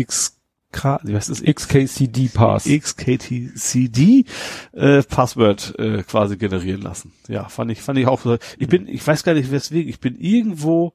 XK, 0.01 1.01
wie 1.05 1.15
heißt 1.15 1.31
das? 1.31 1.43
XKCD 1.43 2.29
Pass. 2.29 2.65
XKTCD 2.65 4.27
äh, 4.73 5.03
Password 5.03 5.75
äh, 5.79 6.03
quasi 6.03 6.37
generieren 6.37 6.83
lassen. 6.83 7.13
Ja, 7.29 7.49
fand 7.49 7.73
ich, 7.73 7.81
fand 7.81 7.99
ich 7.99 8.07
auch. 8.07 8.21
so. 8.21 8.37
Ich 8.59 8.69
bin, 8.69 8.87
ich 8.87 9.07
weiß 9.07 9.25
gar 9.25 9.35
nicht 9.35 9.51
weswegen. 9.51 9.89
Ich 9.89 10.01
bin 10.01 10.21
irgendwo, 10.21 10.93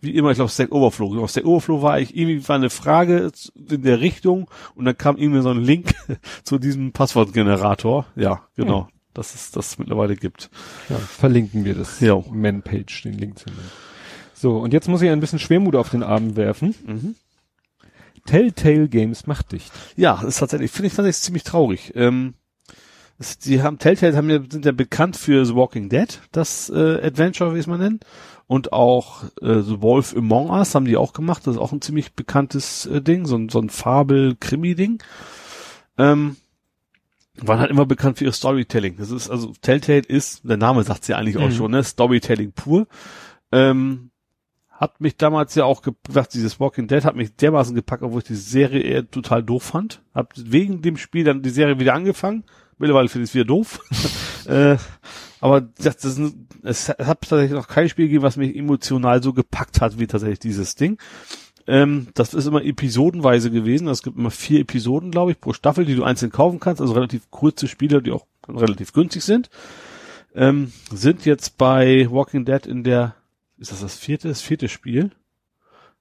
wie 0.00 0.14
immer, 0.16 0.30
ich 0.30 0.36
glaube 0.36 0.50
Stack 0.50 0.72
Overflow. 0.72 1.22
Auf 1.22 1.30
Stack 1.30 1.44
Overflow 1.44 1.82
war 1.82 2.00
ich 2.00 2.16
irgendwie 2.16 2.46
war 2.48 2.56
eine 2.56 2.70
Frage 2.70 3.30
in 3.54 3.82
der 3.82 4.00
Richtung 4.00 4.50
und 4.74 4.84
dann 4.84 4.96
kam 4.96 5.16
irgendwie 5.16 5.42
so 5.42 5.50
ein 5.50 5.62
Link 5.62 5.94
zu 6.44 6.58
diesem 6.58 6.92
Passwortgenerator. 6.92 8.06
Ja, 8.16 8.42
genau. 8.56 8.88
Dass 9.14 9.34
es 9.34 9.50
das 9.50 9.78
mittlerweile 9.78 10.16
gibt. 10.16 10.50
Ja, 10.88 10.96
verlinken 10.96 11.64
wir 11.64 11.74
das. 11.74 12.00
Ja. 12.00 12.22
Man-Page, 12.30 13.02
den 13.02 13.14
Link 13.14 13.38
zu 13.38 13.46
nennen. 13.46 13.70
So, 14.34 14.58
und 14.58 14.72
jetzt 14.72 14.88
muss 14.88 15.02
ich 15.02 15.10
ein 15.10 15.18
bisschen 15.18 15.40
Schwermut 15.40 15.74
auf 15.74 15.90
den 15.90 16.04
Abend 16.04 16.36
werfen. 16.36 16.74
Mhm. 16.86 17.14
Telltale 18.26 18.88
Games 18.88 19.26
macht 19.26 19.52
dicht. 19.52 19.72
Ja, 19.96 20.16
das 20.16 20.34
ist 20.34 20.38
tatsächlich, 20.38 20.70
finde 20.70 20.88
ich 20.88 20.94
tatsächlich 20.94 21.22
ziemlich 21.22 21.42
traurig. 21.44 21.92
Ähm, 21.96 22.34
es, 23.18 23.38
die 23.38 23.62
haben, 23.62 23.78
Telltale 23.78 24.16
haben 24.16 24.30
ja, 24.30 24.38
sind 24.48 24.64
ja 24.64 24.72
bekannt 24.72 25.16
für 25.16 25.44
The 25.44 25.54
Walking 25.54 25.88
Dead, 25.88 26.20
das 26.30 26.70
äh, 26.70 27.00
Adventure, 27.02 27.54
wie 27.54 27.58
es 27.58 27.66
man 27.66 27.80
nennt. 27.80 28.04
Und 28.48 28.72
auch 28.72 29.24
äh, 29.42 29.60
The 29.60 29.80
Wolf 29.82 30.16
Among 30.16 30.48
Us 30.50 30.74
haben 30.74 30.86
die 30.86 30.96
auch 30.96 31.12
gemacht. 31.12 31.46
Das 31.46 31.54
ist 31.54 31.60
auch 31.60 31.70
ein 31.72 31.82
ziemlich 31.82 32.14
bekanntes 32.14 32.86
äh, 32.86 33.00
Ding, 33.02 33.26
so 33.26 33.36
ein, 33.36 33.50
so 33.50 33.60
ein 33.60 33.68
Fabel-Krimi-Ding. 33.70 35.02
Ähm, 35.98 36.36
waren 37.40 37.60
halt 37.60 37.70
immer 37.70 37.86
bekannt 37.86 38.18
für 38.18 38.24
ihr 38.24 38.32
Storytelling. 38.32 38.96
Das 38.96 39.10
ist, 39.10 39.28
also 39.30 39.52
Telltale 39.60 40.00
ist, 40.00 40.48
der 40.48 40.56
Name 40.56 40.82
sagt 40.82 41.06
ja 41.08 41.16
eigentlich 41.18 41.36
auch 41.36 41.48
Mhm. 41.48 41.52
schon, 41.52 41.70
ne? 41.70 41.84
Storytelling 41.84 42.52
pur. 42.52 42.86
Ähm, 43.52 44.10
hat 44.70 45.00
mich 45.00 45.16
damals 45.16 45.54
ja 45.54 45.64
auch 45.64 45.82
gesagt, 46.04 46.34
dieses 46.34 46.58
Walking 46.58 46.88
Dead 46.88 47.04
hat 47.04 47.16
mich 47.16 47.36
dermaßen 47.36 47.74
gepackt, 47.74 48.02
obwohl 48.02 48.20
ich 48.22 48.28
die 48.28 48.34
Serie 48.34 48.80
eher 48.80 49.10
total 49.10 49.42
doof 49.42 49.62
fand. 49.64 50.02
Hab 50.14 50.32
wegen 50.36 50.80
dem 50.82 50.96
Spiel 50.96 51.24
dann 51.24 51.42
die 51.42 51.50
Serie 51.50 51.78
wieder 51.78 51.94
angefangen. 51.94 52.44
Mittlerweile 52.78 53.08
finde 53.08 53.24
ich 53.24 53.30
es 53.30 53.34
wieder 53.34 53.44
doof. 53.44 53.80
äh, 54.46 54.76
aber 55.40 55.60
das, 55.60 55.96
das 55.98 56.18
ist, 56.18 56.34
es 56.62 56.88
hat 56.88 57.20
tatsächlich 57.22 57.52
noch 57.52 57.68
kein 57.68 57.88
Spiel 57.88 58.06
gegeben, 58.06 58.22
was 58.24 58.36
mich 58.36 58.54
emotional 58.56 59.22
so 59.22 59.32
gepackt 59.32 59.80
hat, 59.80 59.98
wie 59.98 60.06
tatsächlich 60.06 60.38
dieses 60.40 60.74
Ding. 60.74 60.98
Ähm, 61.66 62.08
das 62.14 62.34
ist 62.34 62.46
immer 62.46 62.64
episodenweise 62.64 63.50
gewesen. 63.50 63.88
Es 63.88 64.02
gibt 64.02 64.16
immer 64.16 64.30
vier 64.30 64.60
Episoden, 64.60 65.10
glaube 65.10 65.32
ich, 65.32 65.40
pro 65.40 65.52
Staffel, 65.52 65.84
die 65.84 65.94
du 65.94 66.02
einzeln 66.04 66.32
kaufen 66.32 66.60
kannst. 66.60 66.80
Also 66.80 66.94
relativ 66.94 67.30
kurze 67.30 67.68
Spiele, 67.68 68.02
die 68.02 68.10
auch 68.12 68.26
relativ 68.48 68.92
günstig 68.92 69.22
sind. 69.22 69.50
Ähm, 70.34 70.72
sind 70.90 71.26
jetzt 71.26 71.58
bei 71.58 72.08
Walking 72.10 72.44
Dead 72.44 72.64
in 72.66 72.84
der, 72.84 73.14
ist 73.58 73.70
das 73.72 73.80
das 73.80 73.96
vierte, 73.98 74.28
das 74.28 74.40
vierte 74.40 74.68
Spiel? 74.68 75.10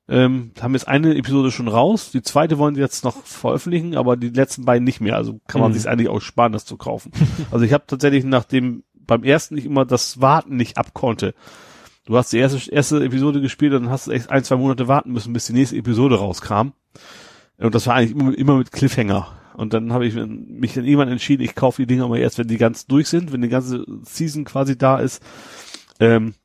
Ähm, 0.09 0.51
haben 0.61 0.73
jetzt 0.73 0.87
eine 0.87 1.17
Episode 1.17 1.51
schon 1.51 1.67
raus. 1.67 2.11
Die 2.11 2.21
zweite 2.21 2.57
wollen 2.57 2.75
sie 2.75 2.81
jetzt 2.81 3.03
noch 3.03 3.23
veröffentlichen, 3.25 3.97
aber 3.97 4.15
die 4.15 4.29
letzten 4.29 4.63
beiden 4.63 4.85
nicht 4.85 5.01
mehr. 5.01 5.17
Also 5.17 5.41
kann 5.47 5.59
man 5.59 5.71
Mhm. 5.71 5.75
sich 5.75 5.89
eigentlich 5.89 6.07
auch 6.07 6.21
sparen, 6.21 6.53
das 6.53 6.63
zu 6.63 6.77
kaufen. 6.77 7.11
also 7.51 7.65
ich 7.65 7.73
habe 7.73 7.83
tatsächlich 7.87 8.23
nachdem 8.23 8.83
beim 9.07 9.23
ersten 9.23 9.55
nicht 9.55 9.65
immer 9.65 9.85
das 9.85 10.21
Warten 10.21 10.55
nicht 10.55 10.77
abkonnte. 10.77 11.33
Du 12.05 12.15
hast 12.17 12.31
die 12.31 12.37
erste, 12.37 12.71
erste 12.71 13.03
Episode 13.03 13.41
gespielt 13.41 13.73
und 13.73 13.83
dann 13.83 13.91
hast 13.91 14.07
du 14.07 14.11
echt 14.11 14.29
ein, 14.29 14.43
zwei 14.43 14.55
Monate 14.55 14.87
warten 14.87 15.11
müssen, 15.11 15.33
bis 15.33 15.47
die 15.47 15.53
nächste 15.53 15.75
Episode 15.75 16.19
rauskam. 16.19 16.69
Und 17.57 17.75
das 17.75 17.87
war 17.87 17.95
eigentlich 17.95 18.11
immer, 18.11 18.37
immer 18.37 18.57
mit 18.57 18.71
Cliffhanger. 18.71 19.27
Und 19.55 19.73
dann 19.73 19.91
habe 19.91 20.05
ich 20.05 20.13
mich 20.13 20.73
dann 20.73 20.85
irgendwann 20.85 21.09
entschieden, 21.09 21.43
ich 21.43 21.55
kaufe 21.55 21.81
die 21.81 21.87
Dinger 21.87 22.05
aber 22.05 22.19
erst, 22.19 22.37
wenn 22.37 22.47
die 22.47 22.57
ganz 22.57 22.85
durch 22.85 23.09
sind, 23.09 23.33
wenn 23.33 23.41
die 23.41 23.49
ganze 23.49 23.85
Season 24.03 24.45
quasi 24.45 24.77
da 24.77 24.99
ist. 24.99 25.21
Ähm, 25.99 26.35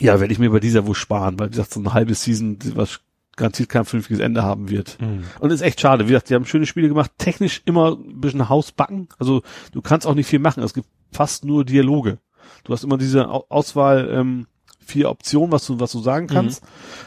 ja, 0.00 0.20
werde 0.20 0.32
ich 0.32 0.38
mir 0.38 0.50
bei 0.50 0.60
dieser 0.60 0.86
wohl 0.86 0.94
sparen, 0.94 1.38
weil 1.38 1.48
wie 1.48 1.50
gesagt, 1.50 1.72
so 1.72 1.80
eine 1.80 1.92
halbe 1.92 2.14
Season, 2.14 2.58
was 2.74 3.00
garantiert 3.38 3.70
kein 3.70 3.86
vernünftiges 3.86 4.20
Ende 4.20 4.42
haben 4.42 4.68
wird. 4.68 4.98
Und 5.40 5.50
ist 5.50 5.62
echt 5.62 5.80
schade. 5.80 6.04
Wie 6.04 6.08
gesagt, 6.08 6.28
die 6.28 6.34
haben 6.34 6.44
schöne 6.44 6.66
Spiele 6.66 6.88
gemacht, 6.88 7.12
technisch 7.16 7.62
immer 7.64 7.92
ein 7.96 8.20
bisschen 8.20 8.48
Hausbacken. 8.50 9.08
Also 9.18 9.42
du 9.72 9.80
kannst 9.80 10.06
auch 10.06 10.14
nicht 10.14 10.26
viel 10.26 10.38
machen. 10.40 10.62
Es 10.62 10.74
gibt 10.74 10.86
fast 11.12 11.44
nur 11.46 11.64
Dialoge. 11.64 12.18
Du 12.64 12.72
hast 12.72 12.84
immer 12.84 12.98
diese 12.98 13.28
Au- 13.30 13.46
Auswahl, 13.48 14.10
ähm, 14.12 14.46
vier 14.84 15.08
Optionen, 15.10 15.52
was 15.52 15.66
du, 15.66 15.80
was 15.80 15.92
du 15.92 16.00
sagen 16.00 16.26
kannst. 16.26 16.62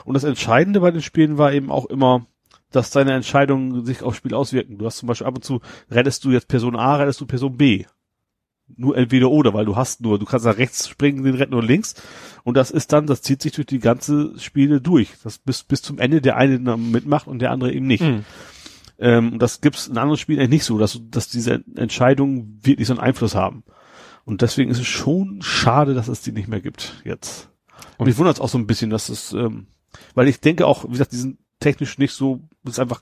Und 0.06 0.14
das 0.16 0.24
Entscheidende 0.24 0.80
bei 0.80 0.92
den 0.92 1.02
Spielen 1.02 1.38
war 1.38 1.52
eben 1.54 1.70
auch 1.72 1.86
immer, 1.86 2.26
dass 2.72 2.90
deine 2.92 3.14
Entscheidungen 3.14 3.86
sich 3.86 4.02
aufs 4.04 4.18
Spiel 4.18 4.34
auswirken. 4.34 4.78
Du 4.78 4.86
hast 4.86 4.98
zum 4.98 5.08
Beispiel 5.08 5.28
ab 5.28 5.36
und 5.36 5.44
zu, 5.44 5.60
rettest 5.90 6.24
du 6.24 6.32
jetzt 6.32 6.48
Person 6.48 6.76
A, 6.76 6.96
rettest 6.96 7.20
du 7.22 7.26
Person 7.26 7.58
B. 7.58 7.86
Nur 8.78 8.98
entweder 8.98 9.30
oder, 9.30 9.54
weil 9.54 9.66
du 9.66 9.76
hast 9.76 10.02
nur, 10.02 10.20
du 10.20 10.26
kannst 10.26 10.46
nach 10.46 10.58
rechts 10.58 10.88
springen, 10.88 11.24
den 11.24 11.36
retten 11.36 11.52
nur 11.52 11.64
links. 11.64 11.96
Und 12.44 12.56
das 12.56 12.72
ist 12.72 12.92
dann, 12.94 13.08
das 13.08 13.22
zieht 13.22 13.42
sich 13.42 13.54
durch 13.54 13.68
die 13.68 13.80
ganze 13.80 14.34
Spiele 14.40 14.82
durch. 14.82 15.10
Das 15.24 15.38
bis, 15.38 15.64
bis 15.64 15.82
zum 15.82 16.00
Ende 16.00 16.22
der 16.22 16.38
eine 16.38 16.78
mitmacht 16.78 17.28
und 17.28 17.40
der 17.40 17.52
andere 17.52 17.72
eben 17.72 17.88
nicht. 17.88 18.04
Mhm. 18.04 18.26
Ähm, 19.00 19.34
und 19.34 19.40
das 19.42 19.62
gibt's 19.62 19.88
in 19.88 19.98
anderen 19.98 20.18
Spielen 20.18 20.40
eigentlich 20.40 20.50
nicht 20.52 20.66
so, 20.66 20.78
dass, 20.78 21.00
dass 21.10 21.28
diese 21.28 21.64
Entscheidungen 21.76 22.60
wirklich 22.64 22.88
so 22.88 22.94
einen 22.94 23.02
Einfluss 23.02 23.36
haben. 23.36 23.64
Und 24.26 24.42
deswegen 24.42 24.70
ist 24.70 24.80
es 24.80 24.88
schon 24.88 25.42
schade, 25.42 25.94
dass 25.94 26.08
es 26.08 26.22
die 26.22 26.32
nicht 26.32 26.48
mehr 26.48 26.62
gibt 26.62 27.02
jetzt. 27.04 27.50
Und 27.98 28.08
mich 28.08 28.18
wundert 28.18 28.36
es 28.36 28.42
auch 28.42 28.50
so 28.50 28.58
ein 28.58 28.68
bisschen, 28.68 28.90
dass 28.90 29.10
es, 29.10 29.34
ähm, 29.34 29.68
weil 30.14 30.28
ich 30.28 30.40
denke 30.40 30.68
auch, 30.68 30.86
wie 30.86 30.92
gesagt, 30.92 31.12
die 31.12 31.18
sind 31.18 31.40
technisch 31.60 31.98
nicht 31.98 32.14
so, 32.14 32.42
das 32.64 32.74
ist 32.74 32.80
einfach 32.80 33.02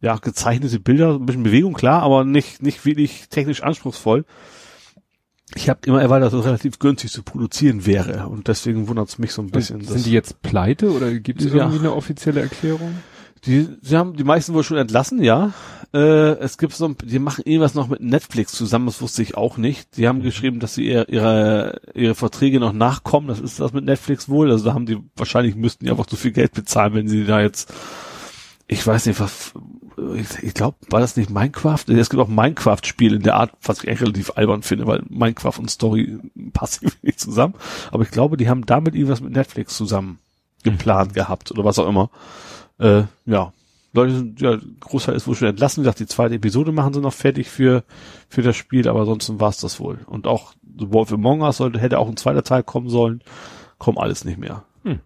ja 0.00 0.16
gezeichnete 0.16 0.78
Bilder, 0.80 1.14
ein 1.14 1.26
bisschen 1.26 1.42
Bewegung 1.42 1.72
klar, 1.74 2.02
aber 2.02 2.24
nicht 2.24 2.62
nicht 2.62 2.84
wirklich 2.84 3.28
technisch 3.28 3.62
anspruchsvoll. 3.62 4.24
Ich 5.54 5.68
habe 5.68 5.80
immer 5.86 6.02
erwartet, 6.02 6.26
dass 6.32 6.40
es 6.40 6.44
relativ 6.46 6.78
günstig 6.80 7.12
zu 7.12 7.22
produzieren 7.22 7.86
wäre 7.86 8.26
und 8.28 8.48
deswegen 8.48 8.88
wundert 8.88 9.08
es 9.08 9.18
mich 9.18 9.32
so 9.32 9.42
ein 9.42 9.50
bisschen. 9.50 9.80
Sind 9.82 10.04
die 10.04 10.10
jetzt 10.12 10.42
pleite 10.42 10.90
oder 10.90 11.12
gibt 11.14 11.40
es 11.40 11.48
Ja. 11.52 11.58
irgendwie 11.64 11.78
eine 11.78 11.94
offizielle 11.94 12.40
Erklärung? 12.40 12.96
Die, 13.44 13.68
sie 13.80 13.96
haben 13.96 14.16
die 14.16 14.24
meisten 14.24 14.54
wohl 14.54 14.64
schon 14.64 14.76
entlassen, 14.76 15.22
ja. 15.22 15.52
Äh, 15.94 15.98
es 16.40 16.58
gibt 16.58 16.72
so, 16.72 16.86
ein- 16.88 16.96
die 17.04 17.20
machen 17.20 17.42
irgendwas 17.44 17.74
noch 17.74 17.86
mit 17.86 18.00
Netflix 18.00 18.52
zusammen, 18.52 18.86
das 18.86 19.00
wusste 19.00 19.22
ich 19.22 19.36
auch 19.36 19.56
nicht. 19.56 19.96
Die 19.98 20.08
haben 20.08 20.20
geschrieben, 20.20 20.58
dass 20.58 20.74
sie 20.74 20.86
ihre, 20.88 21.04
ihre, 21.08 21.80
ihre 21.94 22.14
Verträge 22.16 22.58
noch 22.58 22.72
nachkommen. 22.72 23.28
Das 23.28 23.38
ist 23.38 23.60
das 23.60 23.72
mit 23.72 23.84
Netflix 23.84 24.28
wohl. 24.28 24.50
Also 24.50 24.64
da 24.64 24.74
haben 24.74 24.86
die, 24.86 24.98
wahrscheinlich 25.14 25.54
müssten 25.54 25.84
die 25.84 25.90
einfach 25.92 26.06
zu 26.06 26.16
viel 26.16 26.32
Geld 26.32 26.52
bezahlen, 26.54 26.94
wenn 26.94 27.08
sie 27.08 27.24
da 27.24 27.40
jetzt, 27.40 27.72
ich 28.66 28.84
weiß 28.84 29.06
nicht, 29.06 29.20
was, 29.20 29.52
ich, 30.14 30.42
ich 30.42 30.54
glaube, 30.54 30.76
war 30.90 31.00
das 31.00 31.16
nicht 31.16 31.30
Minecraft? 31.30 31.84
Es 31.88 32.10
gibt 32.10 32.22
auch 32.22 32.28
Minecraft-Spiele 32.28 33.16
in 33.16 33.22
der 33.22 33.36
Art, 33.36 33.52
was 33.62 33.82
ich 33.82 33.88
echt 33.88 34.02
relativ 34.02 34.32
albern 34.36 34.62
finde, 34.62 34.86
weil 34.86 35.02
Minecraft 35.08 35.58
und 35.58 35.70
Story 35.70 36.18
passen 36.52 36.90
nicht 37.02 37.20
zusammen. 37.20 37.54
Aber 37.90 38.02
ich 38.02 38.10
glaube, 38.10 38.36
die 38.36 38.48
haben 38.48 38.66
damit 38.66 38.94
irgendwas 38.94 39.20
mit 39.20 39.32
Netflix 39.32 39.76
zusammen 39.76 40.18
geplant 40.62 41.14
gehabt 41.14 41.50
oder 41.50 41.64
was 41.64 41.78
auch 41.78 41.88
immer. 41.88 42.10
Äh, 42.78 43.04
ja. 43.24 43.52
Leute 43.92 44.14
sind, 44.14 44.40
ja, 44.42 44.58
Großteil 44.80 45.14
ist 45.14 45.26
wohl 45.26 45.34
schon 45.34 45.48
entlassen. 45.48 45.80
Wie 45.80 45.84
gesagt, 45.84 46.00
die 46.00 46.06
zweite 46.06 46.34
Episode 46.34 46.72
machen 46.72 46.92
sie 46.92 47.00
noch 47.00 47.14
fertig 47.14 47.48
für, 47.48 47.82
für 48.28 48.42
das 48.42 48.56
Spiel, 48.56 48.88
aber 48.88 49.00
ansonsten 49.00 49.40
war's 49.40 49.58
das 49.58 49.80
wohl. 49.80 50.00
Und 50.06 50.26
auch 50.26 50.52
The 50.78 50.92
Wolf 50.92 51.12
Among 51.12 51.40
Us 51.40 51.56
sollte, 51.56 51.78
hätte 51.78 51.98
auch 51.98 52.08
ein 52.08 52.18
zweiter 52.18 52.44
Teil 52.44 52.62
kommen 52.62 52.90
sollen. 52.90 53.22
Kommt 53.78 53.98
alles 53.98 54.26
nicht 54.26 54.38
mehr. 54.38 54.64
Hm. 54.82 55.00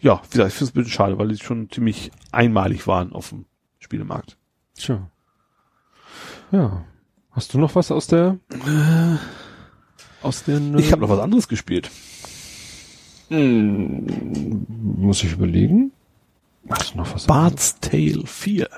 Ja, 0.00 0.20
wie 0.24 0.30
gesagt, 0.30 0.48
ich 0.48 0.54
finde 0.54 0.64
es 0.64 0.70
ein 0.70 0.74
bisschen 0.74 0.92
schade, 0.92 1.18
weil 1.18 1.28
die 1.28 1.38
schon 1.38 1.70
ziemlich 1.70 2.10
einmalig 2.32 2.88
waren 2.88 3.12
auf 3.12 3.28
dem 3.28 3.44
Spielemarkt. 3.84 4.38
Tja. 4.74 5.10
Ja. 6.50 6.84
Hast 7.30 7.52
du 7.52 7.58
noch 7.58 7.74
was 7.74 7.90
aus 7.90 8.06
der 8.06 8.38
aus 10.22 10.44
der 10.44 10.58
Ich 10.76 10.90
habe 10.90 11.02
noch 11.02 11.10
was 11.10 11.18
anderes 11.18 11.48
gespielt. 11.48 11.90
Hm, 13.28 14.66
muss 14.68 15.22
ich 15.22 15.32
überlegen? 15.32 15.92
Hast 16.70 16.94
du 16.94 16.98
noch 16.98 17.14
was? 17.14 17.26
Bart's 17.26 17.78
Tale 17.80 18.22
4. 18.24 18.68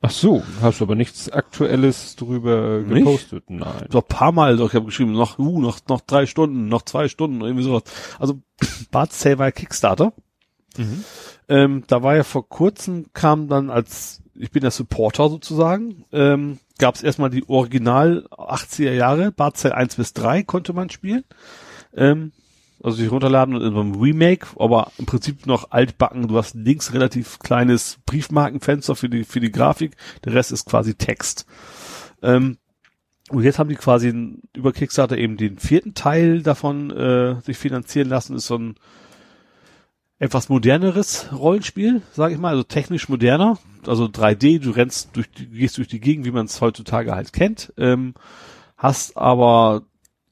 Ach 0.00 0.10
so, 0.10 0.44
hast 0.60 0.80
du 0.80 0.84
aber 0.84 0.94
nichts 0.94 1.28
Aktuelles 1.28 2.14
drüber 2.14 2.82
Nicht? 2.82 3.04
gepostet? 3.04 3.44
Nein. 3.48 3.88
So 3.90 3.98
ein 3.98 4.06
paar 4.08 4.30
Mal, 4.30 4.56
doch, 4.56 4.68
ich 4.68 4.74
habe 4.74 4.86
geschrieben, 4.86 5.12
noch, 5.12 5.40
uh, 5.40 5.60
noch, 5.60 5.80
noch 5.88 6.02
drei 6.02 6.26
Stunden, 6.26 6.68
noch 6.68 6.82
zwei 6.82 7.08
Stunden, 7.08 7.40
irgendwie 7.40 7.64
sowas. 7.64 7.82
Also 8.20 8.40
Bart's 8.92 9.18
Tale 9.20 9.38
war 9.38 9.46
ja 9.46 9.52
Kickstarter. 9.52 10.12
Mhm. 10.76 11.04
Ähm, 11.48 11.84
da 11.86 12.02
war 12.02 12.16
ja 12.16 12.22
vor 12.22 12.48
kurzem, 12.48 13.06
kam 13.12 13.48
dann 13.48 13.70
als, 13.70 14.21
ich 14.34 14.50
bin 14.50 14.62
der 14.62 14.70
Supporter 14.70 15.28
sozusagen, 15.28 16.04
ähm, 16.12 16.58
gab 16.78 16.94
es 16.94 17.02
erstmal 17.02 17.30
die 17.30 17.48
Original 17.48 18.26
80er 18.30 18.92
Jahre, 18.92 19.32
Tale 19.32 19.74
1 19.74 19.96
bis 19.96 20.12
3 20.14 20.42
konnte 20.42 20.72
man 20.72 20.90
spielen. 20.90 21.24
Ähm, 21.94 22.32
also 22.82 22.96
sich 22.96 23.10
runterladen 23.10 23.54
und 23.54 23.62
in 23.62 23.74
so 23.74 23.80
einem 23.80 23.94
Remake, 23.94 24.48
aber 24.58 24.90
im 24.98 25.06
Prinzip 25.06 25.46
noch 25.46 25.70
altbacken. 25.70 26.26
Du 26.26 26.36
hast 26.36 26.54
links 26.54 26.92
relativ 26.92 27.38
kleines 27.38 27.98
Briefmarkenfenster 28.06 28.96
für 28.96 29.08
die, 29.08 29.24
für 29.24 29.38
die 29.38 29.52
Grafik. 29.52 29.96
Der 30.24 30.34
Rest 30.34 30.50
ist 30.50 30.68
quasi 30.68 30.94
Text. 30.94 31.46
Ähm, 32.22 32.58
und 33.30 33.44
jetzt 33.44 33.58
haben 33.58 33.68
die 33.68 33.76
quasi 33.76 34.12
über 34.54 34.72
Kickstarter 34.72 35.16
eben 35.16 35.36
den 35.36 35.58
vierten 35.58 35.94
Teil 35.94 36.42
davon 36.42 36.90
äh, 36.90 37.40
sich 37.42 37.56
finanzieren 37.56 38.08
lassen. 38.08 38.34
Ist 38.34 38.46
so 38.46 38.58
ein 38.58 38.74
etwas 40.22 40.48
moderneres 40.48 41.30
Rollenspiel, 41.32 42.00
sage 42.12 42.34
ich 42.34 42.40
mal, 42.40 42.50
also 42.50 42.62
technisch 42.62 43.08
moderner, 43.08 43.58
also 43.88 44.04
3D, 44.04 44.60
du 44.60 44.70
rennst 44.70 45.16
durch 45.16 45.28
die, 45.28 45.48
gehst 45.48 45.78
durch 45.78 45.88
die 45.88 45.98
Gegend, 45.98 46.24
wie 46.24 46.30
man 46.30 46.46
es 46.46 46.60
heutzutage 46.60 47.12
halt 47.12 47.32
kennt, 47.32 47.72
ähm, 47.76 48.14
hast 48.76 49.16
aber 49.16 49.82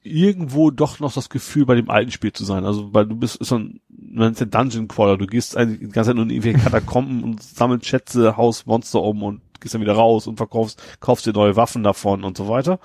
irgendwo 0.04 0.70
doch 0.70 1.00
noch 1.00 1.12
das 1.12 1.28
Gefühl, 1.28 1.66
bei 1.66 1.74
dem 1.74 1.90
alten 1.90 2.12
Spiel 2.12 2.32
zu 2.32 2.44
sein. 2.44 2.64
Also, 2.64 2.94
weil 2.94 3.06
du 3.06 3.16
bist 3.16 3.44
so 3.44 3.58
ein, 3.58 3.80
man 3.88 4.30
ist 4.30 4.40
ein 4.40 4.52
Dungeon 4.52 4.86
Crawler, 4.86 5.18
du 5.18 5.26
gehst 5.26 5.56
eigentlich 5.56 5.80
die 5.80 5.88
ganze 5.88 6.10
Zeit 6.10 6.14
nur 6.14 6.24
in 6.24 6.30
irgendwelche 6.30 6.60
Katakomben 6.60 7.24
und 7.24 7.42
sammelst 7.42 7.86
Schätze, 7.86 8.36
haust 8.36 8.68
Monster 8.68 9.02
um 9.02 9.24
und 9.24 9.40
gehst 9.58 9.74
dann 9.74 9.80
wieder 9.80 9.94
raus 9.94 10.28
und 10.28 10.36
verkaufst, 10.36 10.80
kaufst 11.00 11.26
dir 11.26 11.32
neue 11.32 11.56
Waffen 11.56 11.82
davon 11.82 12.22
und 12.22 12.36
so 12.36 12.46
weiter. 12.46 12.78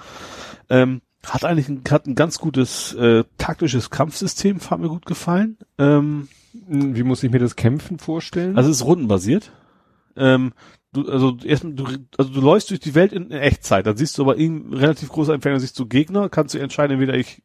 Ähm, 0.72 1.02
hat 1.24 1.46
eigentlich 1.46 1.70
ein, 1.70 1.84
hat 1.88 2.08
ein 2.08 2.16
ganz 2.16 2.40
gutes 2.40 2.96
äh, 2.96 3.26
taktisches 3.38 3.92
Kampfsystem, 3.92 4.60
hat 4.72 4.80
mir 4.80 4.90
gut 4.90 5.06
gefallen. 5.06 5.60
Ähm, 5.78 6.30
Wie 6.68 7.04
muss 7.04 7.24
ich 7.24 7.32
mir 7.32 7.40
das 7.40 7.56
Kämpfen 7.56 8.00
vorstellen? 8.00 8.58
also 8.58 8.70
es 8.70 8.78
ist 8.78 8.86
rundenbasiert. 8.86 9.52
Ähm, 10.16 10.54
du, 10.94 11.10
also 11.10 11.38
erstmal, 11.44 11.74
du, 11.74 11.86
also 12.18 12.32
du 12.32 12.42
läufst 12.42 12.70
durch 12.70 12.80
die 12.80 12.96
Welt 12.96 13.14
in, 13.14 13.32
in 13.32 13.40
Echtzeit. 13.40 13.86
Dann 13.86 13.98
siehst 13.98 14.18
du 14.18 14.24
aber 14.24 14.38
in 14.38 14.74
relativ 14.74 15.10
großer 15.10 15.34
Entfernung 15.34 15.60
siehst 15.60 15.78
du 15.80 15.86
Gegner, 15.86 16.30
kannst 16.30 16.54
du 16.54 16.60
entscheiden, 16.60 16.94
entweder 16.94 17.18
ich 17.18 17.44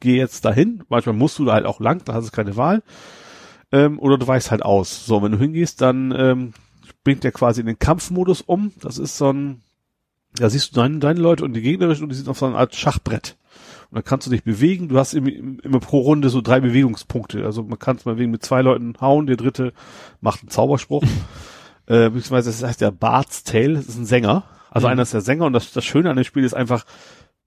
gehe 0.00 0.16
jetzt 0.16 0.44
dahin, 0.44 0.84
manchmal 0.88 1.14
musst 1.14 1.38
du 1.38 1.44
da 1.44 1.54
halt 1.54 1.66
auch 1.66 1.80
lang, 1.80 2.04
da 2.04 2.14
hast 2.14 2.28
du 2.28 2.32
keine 2.32 2.56
Wahl. 2.56 2.82
Ähm, 3.72 3.98
oder 3.98 4.16
du 4.18 4.26
weichst 4.26 4.50
halt 4.50 4.62
aus. 4.62 5.06
So, 5.06 5.22
wenn 5.22 5.32
du 5.32 5.38
hingehst, 5.38 5.80
dann 5.80 6.14
ähm, 6.16 6.54
bringt 7.04 7.24
der 7.24 7.32
quasi 7.32 7.60
in 7.60 7.66
den 7.66 7.78
Kampfmodus 7.78 8.42
um. 8.42 8.72
Das 8.80 8.98
ist 8.98 9.16
so 9.16 9.32
ein, 9.32 9.62
da 10.38 10.50
siehst 10.50 10.70
du 10.70 10.80
deine, 10.80 10.98
deine 10.98 11.20
Leute 11.20 11.44
und 11.44 11.52
die 11.54 11.62
gegnerischen 11.62 12.04
und 12.04 12.10
die 12.10 12.16
sind 12.16 12.28
auf 12.28 12.38
so 12.38 12.46
einer 12.46 12.56
Art 12.58 12.74
Schachbrett. 12.74 13.36
Und 13.90 13.96
dann 13.96 14.04
kannst 14.04 14.26
du 14.26 14.30
dich 14.30 14.42
bewegen. 14.42 14.88
Du 14.88 14.98
hast 14.98 15.14
immer, 15.14 15.28
immer 15.28 15.80
pro 15.80 16.00
Runde 16.00 16.28
so 16.28 16.40
drei 16.40 16.60
Bewegungspunkte. 16.60 17.44
Also 17.44 17.62
man 17.62 17.78
kann 17.78 17.96
es 17.96 18.04
mal 18.04 18.18
wegen 18.18 18.30
mit 18.32 18.44
zwei 18.44 18.60
Leuten 18.62 18.94
hauen. 19.00 19.26
Der 19.26 19.36
dritte 19.36 19.72
macht 20.20 20.42
einen 20.42 20.50
Zauberspruch. 20.50 21.02
äh, 21.86 22.10
beziehungsweise 22.10 22.50
das 22.50 22.62
heißt 22.62 22.80
ja 22.80 22.90
Bart's 22.90 23.44
Tale. 23.44 23.74
Das 23.74 23.86
ist 23.86 23.98
ein 23.98 24.06
Sänger. 24.06 24.44
Also 24.70 24.88
Mhm. 24.88 24.92
einer 24.92 25.02
ist 25.02 25.14
der 25.14 25.20
Sänger. 25.20 25.46
Und 25.46 25.52
das, 25.52 25.72
das 25.72 25.84
Schöne 25.84 26.10
an 26.10 26.16
dem 26.16 26.24
Spiel 26.24 26.44
ist 26.44 26.54
einfach, 26.54 26.84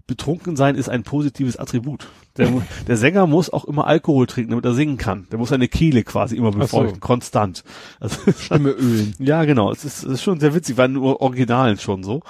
betrunken 0.07 0.55
sein 0.55 0.75
ist 0.75 0.89
ein 0.89 1.03
positives 1.03 1.57
Attribut. 1.57 2.07
Der, 2.37 2.51
der 2.87 2.97
Sänger 2.97 3.27
muss 3.27 3.51
auch 3.51 3.65
immer 3.65 3.85
Alkohol 3.85 4.25
trinken, 4.25 4.51
damit 4.51 4.65
er 4.65 4.73
singen 4.73 4.97
kann. 4.97 5.27
Der 5.31 5.39
muss 5.39 5.49
seine 5.49 5.67
Kehle 5.67 6.03
quasi 6.03 6.35
immer 6.37 6.51
so. 6.51 6.57
befeuchten, 6.57 6.99
konstant. 6.99 7.63
Also, 7.99 8.17
Stimme 8.31 8.71
ölen. 8.71 9.13
ja, 9.19 9.43
genau. 9.45 9.71
Es 9.71 9.85
ist, 9.85 10.03
es 10.03 10.13
ist 10.13 10.23
schon 10.23 10.39
sehr 10.39 10.55
witzig, 10.55 10.77
war 10.77 10.87
nur 10.87 11.21
Originalen 11.21 11.77
schon 11.77 12.03
so. 12.03 12.21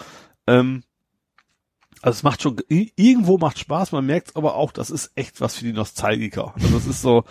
Ähm, 0.49 0.83
also 2.01 2.17
es 2.17 2.23
macht 2.23 2.41
schon, 2.41 2.57
irgendwo 2.69 3.37
macht 3.37 3.59
Spaß, 3.59 3.91
man 3.91 4.05
merkt 4.05 4.35
aber 4.35 4.55
auch, 4.55 4.71
das 4.71 4.89
ist 4.89 5.11
echt 5.15 5.41
was 5.41 5.55
für 5.55 5.65
die 5.65 5.73
Nostalgiker. 5.73 6.53
Also 6.55 6.77
es 6.77 6.87
ist 6.87 7.01
so, 7.01 7.25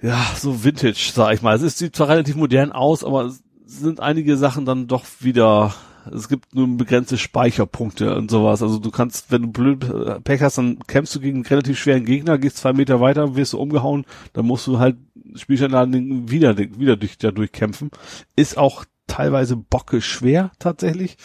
ja, 0.00 0.24
so 0.36 0.64
Vintage, 0.64 1.12
sag 1.12 1.34
ich 1.34 1.42
mal. 1.42 1.54
Es 1.54 1.62
ist, 1.62 1.78
sieht 1.78 1.94
zwar 1.94 2.08
relativ 2.08 2.36
modern 2.36 2.72
aus, 2.72 3.04
aber 3.04 3.26
es 3.26 3.42
sind 3.66 4.00
einige 4.00 4.36
Sachen 4.36 4.64
dann 4.64 4.86
doch 4.86 5.04
wieder, 5.20 5.74
es 6.10 6.28
gibt 6.28 6.54
nur 6.54 6.66
begrenzte 6.78 7.18
Speicherpunkte 7.18 8.14
und 8.16 8.30
sowas. 8.30 8.62
Also 8.62 8.78
du 8.78 8.90
kannst, 8.90 9.30
wenn 9.30 9.42
du 9.42 9.48
blöd 9.48 9.84
äh, 9.84 10.20
Pech 10.20 10.40
hast, 10.40 10.56
dann 10.56 10.78
kämpfst 10.86 11.14
du 11.14 11.20
gegen 11.20 11.38
einen 11.38 11.46
relativ 11.46 11.78
schweren 11.78 12.06
Gegner, 12.06 12.38
gehst 12.38 12.56
zwei 12.58 12.72
Meter 12.72 13.00
weiter, 13.00 13.36
wirst 13.36 13.52
du 13.52 13.58
umgehauen, 13.58 14.06
dann 14.32 14.46
musst 14.46 14.66
du 14.66 14.78
halt 14.78 14.96
Spielstandladen 15.34 16.30
wieder, 16.30 16.56
wieder 16.56 16.96
durch, 16.96 17.18
da 17.18 17.32
durchkämpfen. 17.32 17.90
Ist 18.34 18.56
auch 18.56 18.84
teilweise 19.06 19.56
bocke 19.56 20.00
schwer 20.00 20.52
tatsächlich. 20.58 21.16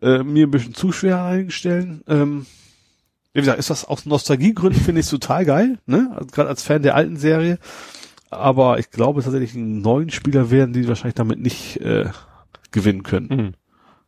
Äh, 0.00 0.22
mir 0.22 0.46
ein 0.46 0.50
bisschen 0.50 0.74
zu 0.74 0.92
schwer 0.92 1.22
einstellen. 1.22 2.02
Ähm, 2.06 2.46
wie 3.32 3.40
gesagt, 3.40 3.58
ist 3.58 3.70
das 3.70 3.84
aus 3.84 4.06
Nostalgiegründen 4.06 4.80
finde 4.80 5.00
ich 5.00 5.06
es 5.06 5.10
total 5.10 5.44
geil, 5.44 5.78
ne? 5.86 6.10
Also, 6.14 6.26
Gerade 6.26 6.48
als 6.48 6.62
Fan 6.62 6.82
der 6.82 6.94
alten 6.94 7.16
Serie. 7.16 7.58
Aber 8.30 8.78
ich 8.78 8.90
glaube 8.90 9.22
tatsächlich, 9.22 9.54
einen 9.54 9.80
neuen 9.80 10.10
Spieler 10.10 10.50
werden 10.50 10.72
die 10.72 10.86
wahrscheinlich 10.86 11.14
damit 11.14 11.40
nicht 11.40 11.78
äh, 11.80 12.10
gewinnen 12.70 13.02
können. 13.02 13.28
Mhm. 13.28 13.54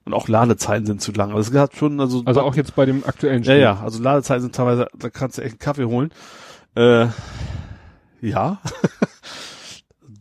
Und 0.05 0.15
auch 0.15 0.29
Ladezeiten 0.29 0.87
sind 0.87 1.01
zu 1.01 1.13
lang. 1.13 1.33
Also 1.33 1.51
es 1.53 1.59
hat 1.59 1.77
schon, 1.77 2.01
also, 2.01 2.23
Also 2.25 2.41
auch 2.43 2.55
jetzt 2.55 2.75
bei 2.75 2.87
dem 2.87 3.05
aktuellen 3.05 3.43
ja, 3.43 3.53
Spiel. 3.53 3.63
ja, 3.63 3.81
also 3.81 4.03
Ladezeiten 4.03 4.43
sind 4.43 4.55
teilweise, 4.55 4.89
da 4.99 5.11
kannst 5.11 5.39
du 5.39 5.43
echt 5.43 5.53
einen 5.53 5.59
Kaffee 5.59 5.85
holen. 5.85 6.11
Äh, 6.75 7.07
ja. 8.21 8.61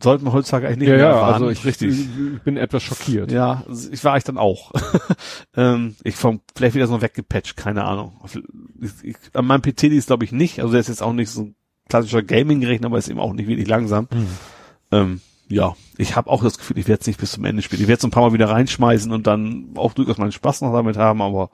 Sollten 0.02 0.24
wir 0.24 0.32
heutzutage 0.32 0.66
eigentlich 0.66 0.80
nicht 0.80 0.88
Ja, 0.88 0.96
mehr 0.96 1.06
ja, 1.06 1.22
also 1.22 1.50
ich, 1.50 1.64
richtig. 1.64 1.90
ich 1.90 2.42
bin 2.42 2.56
etwas 2.56 2.82
schockiert. 2.82 3.30
Ja, 3.32 3.64
ich 3.90 4.02
war 4.04 4.16
ich 4.16 4.24
dann 4.24 4.38
auch. 4.38 4.72
ähm, 5.56 5.96
ich 6.04 6.16
vom, 6.16 6.40
vielleicht 6.56 6.74
wieder 6.74 6.86
so 6.86 7.02
weggepatcht, 7.02 7.56
keine 7.56 7.84
Ahnung. 7.84 8.20
Ich, 8.24 8.90
ich, 9.02 9.16
an 9.34 9.46
meinem 9.46 9.62
PC 9.62 9.84
ist 9.84 10.06
glaube 10.06 10.24
ich 10.24 10.32
nicht, 10.32 10.60
also 10.60 10.72
der 10.72 10.80
ist 10.80 10.88
jetzt 10.88 11.02
auch 11.02 11.12
nicht 11.12 11.30
so 11.30 11.42
ein 11.42 11.54
klassischer 11.88 12.22
Gaming-Rechner, 12.22 12.86
aber 12.86 12.98
ist 12.98 13.08
eben 13.08 13.20
auch 13.20 13.32
nicht 13.32 13.48
wirklich 13.48 13.68
langsam. 13.68 14.08
Hm. 14.10 14.26
Ähm, 14.92 15.20
ja, 15.48 15.74
ich 15.98 16.16
habe 16.16 16.30
auch 16.30 16.42
das 16.42 16.58
Gefühl, 16.58 16.78
ich 16.78 16.88
werde 16.88 17.00
es 17.00 17.06
nicht 17.06 17.20
bis 17.20 17.32
zum 17.32 17.44
Ende 17.44 17.60
spielen. 17.60 17.82
Ich 17.82 17.88
werde 17.88 17.98
es 17.98 18.04
ein 18.04 18.12
paar 18.12 18.22
Mal 18.22 18.32
wieder 18.32 18.48
reinschmeißen 18.48 19.10
und 19.12 19.26
dann 19.26 19.70
auch 19.74 19.92
durchaus 19.92 20.16
meinen 20.16 20.32
Spaß 20.32 20.60
noch 20.62 20.72
damit 20.72 20.96
haben, 20.96 21.20
aber 21.20 21.50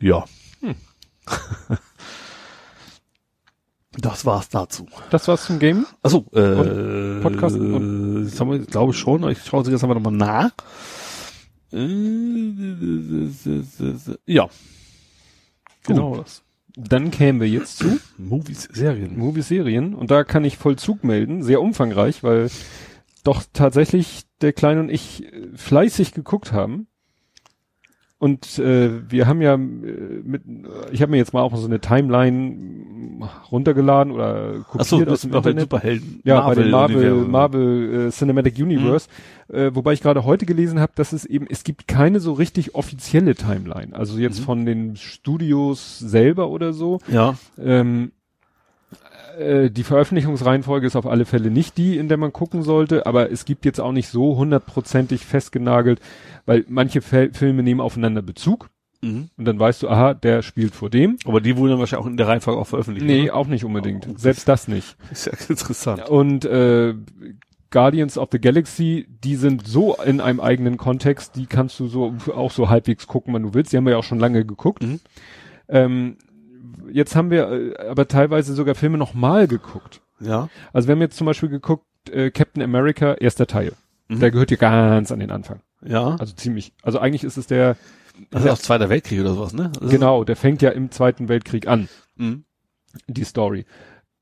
ja. 0.00 0.24
Hm. 0.60 0.74
Das 3.98 4.24
war's 4.26 4.48
dazu. 4.48 4.86
Das 5.10 5.26
war's 5.28 5.46
zum 5.46 5.58
Game. 5.58 5.86
Achso, 6.02 6.26
äh, 6.32 7.20
Podcast 7.22 7.56
das 7.56 8.40
haben 8.40 8.50
wir, 8.50 8.58
glaube 8.58 8.92
ich 8.92 8.98
schon. 8.98 9.28
Ich 9.30 9.42
schaue 9.44 9.64
sie 9.64 9.70
jetzt 9.70 9.84
aber 9.84 9.94
nochmal 9.94 10.12
nach. 10.12 10.50
Äh, 11.72 12.52
Ja. 14.26 14.48
Genau 15.86 16.16
das. 16.16 16.42
Dann 16.76 17.10
kämen 17.10 17.40
wir 17.40 17.48
jetzt 17.48 17.78
zu 17.78 17.98
Movies, 18.18 18.68
Serien. 18.70 19.16
Movie-Serien 19.16 19.94
und 19.94 20.10
da 20.10 20.24
kann 20.24 20.44
ich 20.44 20.58
Vollzug 20.58 21.04
melden, 21.04 21.42
sehr 21.42 21.62
umfangreich, 21.62 22.22
weil 22.22 22.50
doch 23.24 23.44
tatsächlich 23.54 24.24
der 24.42 24.52
Kleine 24.52 24.80
und 24.80 24.90
ich 24.90 25.26
fleißig 25.54 26.12
geguckt 26.12 26.52
haben. 26.52 26.88
Und 28.18 28.58
äh, 28.58 29.10
wir 29.10 29.26
haben 29.26 29.42
ja 29.42 29.54
äh, 29.54 29.58
mit, 29.58 30.42
ich 30.90 31.02
habe 31.02 31.10
mir 31.10 31.18
jetzt 31.18 31.34
mal 31.34 31.42
auch 31.42 31.54
so 31.56 31.66
eine 31.66 31.80
Timeline 31.80 32.76
runtergeladen 33.50 34.12
oder 34.12 34.60
kopiert 34.64 34.80
Achso, 34.80 34.96
aus 34.98 35.04
das 35.04 35.20
dem 35.22 35.34
Internet. 35.34 35.60
Superhelden. 35.62 36.20
Ja, 36.24 36.46
bei 36.46 36.54
den 36.54 36.70
Marvel. 36.70 37.14
Marvel 37.26 38.06
äh, 38.08 38.10
Cinematic 38.10 38.58
Universe, 38.58 39.08
äh, 39.52 39.70
wobei 39.74 39.92
ich 39.92 40.02
gerade 40.02 40.24
heute 40.24 40.46
gelesen 40.46 40.80
habe, 40.80 40.92
dass 40.96 41.12
es 41.12 41.24
eben, 41.24 41.46
es 41.48 41.64
gibt 41.64 41.88
keine 41.88 42.20
so 42.20 42.32
richtig 42.32 42.74
offizielle 42.74 43.34
Timeline. 43.34 43.94
Also 43.94 44.18
jetzt 44.18 44.40
Mhm. 44.40 44.44
von 44.44 44.66
den 44.66 44.96
Studios 44.96 45.98
selber 45.98 46.48
oder 46.48 46.72
so. 46.72 46.98
Ja. 47.08 47.34
Ähm, 47.58 48.12
äh, 49.38 49.70
die 49.70 49.82
Veröffentlichungsreihenfolge 49.84 50.86
ist 50.86 50.96
auf 50.96 51.06
alle 51.06 51.24
Fälle 51.24 51.50
nicht 51.50 51.76
die, 51.78 51.96
in 51.98 52.08
der 52.08 52.16
man 52.16 52.32
gucken 52.32 52.62
sollte, 52.62 53.06
aber 53.06 53.30
es 53.30 53.44
gibt 53.44 53.64
jetzt 53.64 53.80
auch 53.80 53.92
nicht 53.92 54.08
so 54.08 54.36
hundertprozentig 54.36 55.24
festgenagelt, 55.24 56.00
weil 56.46 56.64
manche 56.68 57.02
Fel 57.02 57.32
Filme 57.32 57.62
nehmen 57.62 57.80
aufeinander 57.80 58.22
Bezug 58.22 58.70
Mhm. 59.02 59.28
und 59.36 59.44
dann 59.44 59.58
weißt 59.58 59.82
du, 59.82 59.90
aha, 59.90 60.14
der 60.14 60.40
spielt 60.42 60.74
vor 60.74 60.88
dem. 60.88 61.18
Aber 61.26 61.42
die 61.42 61.56
wurden 61.56 61.72
dann 61.72 61.78
wahrscheinlich 61.80 62.04
auch 62.06 62.10
in 62.10 62.16
der 62.16 62.28
Reihenfolge 62.28 62.58
auch 62.60 62.66
veröffentlicht. 62.66 63.06
Nee, 63.06 63.24
oder? 63.24 63.34
auch 63.36 63.46
nicht 63.46 63.64
unbedingt. 63.64 64.08
Oh, 64.10 64.14
Selbst 64.16 64.48
das 64.48 64.68
nicht. 64.68 64.96
Ist 65.10 65.26
ja 65.26 65.32
interessant. 65.50 66.08
Und 66.08 66.46
äh, 66.46 66.94
Guardians 67.70 68.16
of 68.16 68.30
the 68.32 68.40
Galaxy, 68.40 69.06
die 69.22 69.36
sind 69.36 69.66
so 69.66 69.96
in 69.96 70.20
einem 70.20 70.40
eigenen 70.40 70.78
Kontext, 70.78 71.36
die 71.36 71.44
kannst 71.46 71.78
du 71.78 71.88
so 71.88 72.14
auch 72.34 72.50
so 72.50 72.70
halbwegs 72.70 73.06
gucken, 73.06 73.34
wann 73.34 73.42
du 73.42 73.52
willst. 73.54 73.72
Die 73.72 73.76
haben 73.76 73.84
wir 73.84 73.92
ja 73.92 73.98
auch 73.98 74.04
schon 74.04 74.18
lange 74.18 74.46
geguckt. 74.46 74.82
Mhm. 74.82 75.00
Ähm, 75.68 76.16
jetzt 76.90 77.16
haben 77.16 77.30
wir 77.30 77.50
äh, 77.50 77.88
aber 77.88 78.08
teilweise 78.08 78.54
sogar 78.54 78.74
Filme 78.74 78.98
nochmal 78.98 79.48
geguckt. 79.48 80.00
Ja. 80.20 80.48
Also 80.72 80.88
wir 80.88 80.94
haben 80.94 81.00
jetzt 81.02 81.16
zum 81.16 81.26
Beispiel 81.26 81.48
geguckt, 81.48 81.84
äh, 82.10 82.30
Captain 82.30 82.62
America, 82.62 83.14
erster 83.14 83.46
Teil. 83.46 83.72
Mhm. 84.08 84.20
Der 84.20 84.30
gehört 84.30 84.48
hier 84.50 84.58
ganz 84.58 85.12
an 85.12 85.18
den 85.18 85.30
Anfang. 85.30 85.60
Ja. 85.84 86.16
Also 86.16 86.34
ziemlich. 86.34 86.72
Also 86.82 86.98
eigentlich 86.98 87.24
ist 87.24 87.36
es 87.36 87.46
der, 87.46 87.76
Das 88.30 88.44
ist 88.44 88.50
auch 88.50 88.58
Zweiter 88.58 88.88
Weltkrieg 88.88 89.20
oder 89.20 89.34
sowas, 89.34 89.52
ne? 89.52 89.72
Das 89.78 89.90
genau, 89.90 90.24
der 90.24 90.36
fängt 90.36 90.62
ja 90.62 90.70
im 90.70 90.90
Zweiten 90.90 91.28
Weltkrieg 91.28 91.66
an, 91.68 91.84
Ist, 91.84 91.90
mhm. 92.16 92.44
die 93.08 93.24
Story. 93.24 93.66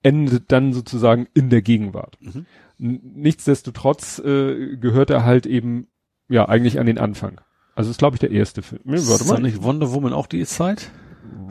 Endet 0.03 0.53
dann 0.53 0.73
sozusagen 0.73 1.29
in 1.35 1.49
der 1.49 1.63
Gegenwart. 1.63 2.19
Mhm. 2.21 2.47
Nichtsdestotrotz 2.79 4.19
äh, 4.19 4.77
gehört 4.77 5.11
er 5.11 5.25
halt 5.25 5.47
eben, 5.47 5.87
ja, 6.29 6.49
eigentlich 6.49 6.79
an 6.79 6.87
den 6.87 6.99
Anfang. 6.99 7.41
Also 7.77 7.91
ist, 7.91 7.99
glaube 7.99 8.17
ich, 8.17 8.21
der 8.21 8.31
erste 8.31 8.63
Film. 8.63 8.83
Nee, 8.85 8.97
Ist 8.97 9.11
warte 9.11 9.25
da 9.25 9.35
mal. 9.35 9.41
nicht 9.43 9.63
Wonder 9.63 9.93
Woman 9.93 10.13
auch 10.13 10.27
die 10.27 10.45
Zeit? 10.45 10.91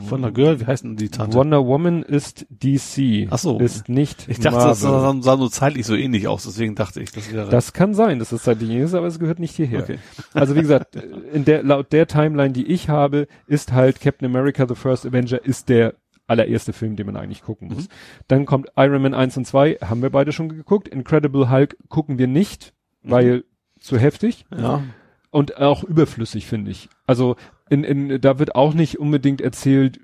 Von 0.08 0.22
der 0.22 0.32
Girl, 0.32 0.60
wie 0.60 0.66
heißt 0.66 0.84
denn 0.84 0.96
die 0.96 1.08
Tante? 1.08 1.36
Wonder 1.38 1.64
Woman 1.66 2.02
ist 2.02 2.46
DC. 2.50 3.28
Ach 3.30 3.38
so. 3.38 3.58
Ist 3.58 3.88
nicht 3.88 4.28
ich 4.28 4.38
dachte, 4.38 4.56
Marvel. 4.56 4.70
das 4.70 4.80
sah, 4.80 5.14
sah 5.20 5.36
so 5.38 5.48
zeitlich 5.48 5.86
so 5.86 5.94
ähnlich 5.94 6.28
aus, 6.28 6.44
deswegen 6.44 6.74
dachte 6.74 7.00
ich, 7.00 7.10
das 7.12 7.32
wäre. 7.32 7.48
Das 7.48 7.72
kann 7.72 7.94
sein, 7.94 8.18
dass 8.18 8.32
es 8.32 8.44
seitlich 8.44 8.70
ist, 8.70 8.94
aber 8.94 9.06
es 9.06 9.18
gehört 9.18 9.38
nicht 9.38 9.54
hierher. 9.56 9.80
Okay. 9.82 9.98
Also 10.34 10.56
wie 10.56 10.60
gesagt, 10.60 10.96
in 11.32 11.44
der, 11.44 11.62
laut 11.62 11.92
der 11.92 12.06
Timeline, 12.06 12.52
die 12.52 12.66
ich 12.66 12.88
habe, 12.88 13.28
ist 13.46 13.72
halt 13.72 14.00
Captain 14.00 14.26
America 14.26 14.66
The 14.68 14.74
First 14.74 15.06
Avenger 15.06 15.42
ist 15.44 15.68
der 15.68 15.94
allererste 16.26 16.72
Film, 16.72 16.96
den 16.96 17.06
man 17.06 17.16
eigentlich 17.16 17.42
gucken 17.42 17.68
muss. 17.68 17.84
Mhm. 17.84 17.88
Dann 18.28 18.46
kommt 18.46 18.68
Iron 18.76 19.00
Man 19.02 19.14
1 19.14 19.36
und 19.36 19.46
2, 19.46 19.78
haben 19.82 20.02
wir 20.02 20.10
beide 20.10 20.32
schon 20.32 20.48
geguckt. 20.48 20.88
Incredible 20.88 21.50
Hulk 21.50 21.76
gucken 21.88 22.18
wir 22.18 22.26
nicht, 22.26 22.72
Mhm. 23.02 23.10
weil 23.10 23.44
zu 23.78 23.98
heftig 23.98 24.46
Ja. 24.56 24.82
und 25.30 25.58
auch 25.58 25.84
überflüssig, 25.84 26.46
finde 26.46 26.70
ich. 26.70 26.88
Also 27.06 27.36
in, 27.70 27.84
in, 27.84 28.20
da 28.20 28.38
wird 28.38 28.54
auch 28.54 28.74
nicht 28.74 28.98
unbedingt 28.98 29.40
erzählt, 29.40 30.00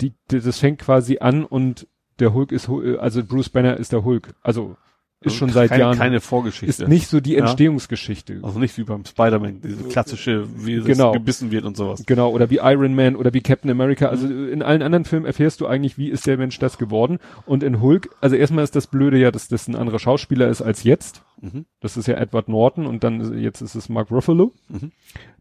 die, 0.00 0.12
das 0.28 0.58
fängt 0.58 0.80
quasi 0.80 1.18
an 1.18 1.44
und 1.44 1.86
der 2.18 2.34
Hulk 2.34 2.52
ist, 2.52 2.68
also 2.68 3.24
Bruce 3.24 3.48
Banner 3.48 3.76
ist 3.76 3.92
der 3.92 4.04
Hulk. 4.04 4.34
Also 4.42 4.76
ist 5.22 5.34
schon 5.34 5.50
seit 5.50 5.68
keine, 5.68 5.80
Jahren, 5.82 5.98
keine 5.98 6.20
Vorgeschichte. 6.20 6.66
ist 6.84 6.88
nicht 6.88 7.06
so 7.08 7.20
die 7.20 7.32
Ja. 7.34 7.40
Entstehungsgeschichte. 7.40 8.40
also 8.42 8.58
nicht 8.58 8.76
wie 8.78 8.84
beim 8.84 9.04
Spider-Man, 9.04 9.60
diese 9.60 9.84
klassische, 9.84 10.46
wie 10.64 10.74
es 10.76 10.84
Genau. 10.86 11.12
gebissen 11.12 11.50
wird 11.50 11.64
und 11.66 11.76
sowas. 11.76 12.04
Genau, 12.06 12.30
oder 12.30 12.48
wie 12.48 12.56
Iron 12.62 12.94
Man 12.94 13.16
oder 13.16 13.34
wie 13.34 13.42
Captain 13.42 13.70
America. 13.70 14.06
Also 14.06 14.26
Mhm. 14.26 14.52
in 14.52 14.62
allen 14.62 14.80
anderen 14.80 15.04
Filmen 15.04 15.26
erfährst 15.26 15.60
du 15.60 15.66
eigentlich, 15.66 15.98
wie 15.98 16.08
ist 16.08 16.26
der 16.26 16.38
Mensch 16.38 16.58
das 16.58 16.78
geworden. 16.78 17.18
Und 17.44 17.62
in 17.62 17.80
Hulk, 17.82 18.08
also 18.22 18.34
erstmal 18.34 18.64
ist 18.64 18.74
das 18.76 18.86
Blöde 18.86 19.18
ja, 19.18 19.30
dass 19.30 19.48
das 19.48 19.68
ein 19.68 19.76
anderer 19.76 19.98
Schauspieler 19.98 20.48
ist 20.48 20.62
als 20.62 20.84
jetzt. 20.84 21.22
Mhm. 21.42 21.66
Das 21.80 21.98
ist 21.98 22.06
ja 22.08 22.14
Edward 22.14 22.48
Norton 22.48 22.86
und 22.86 23.04
dann 23.04 23.38
jetzt 23.38 23.60
ist 23.60 23.74
es 23.74 23.88
Mark 23.90 24.10
Ruffalo. 24.10 24.52
Mhm. 24.68 24.90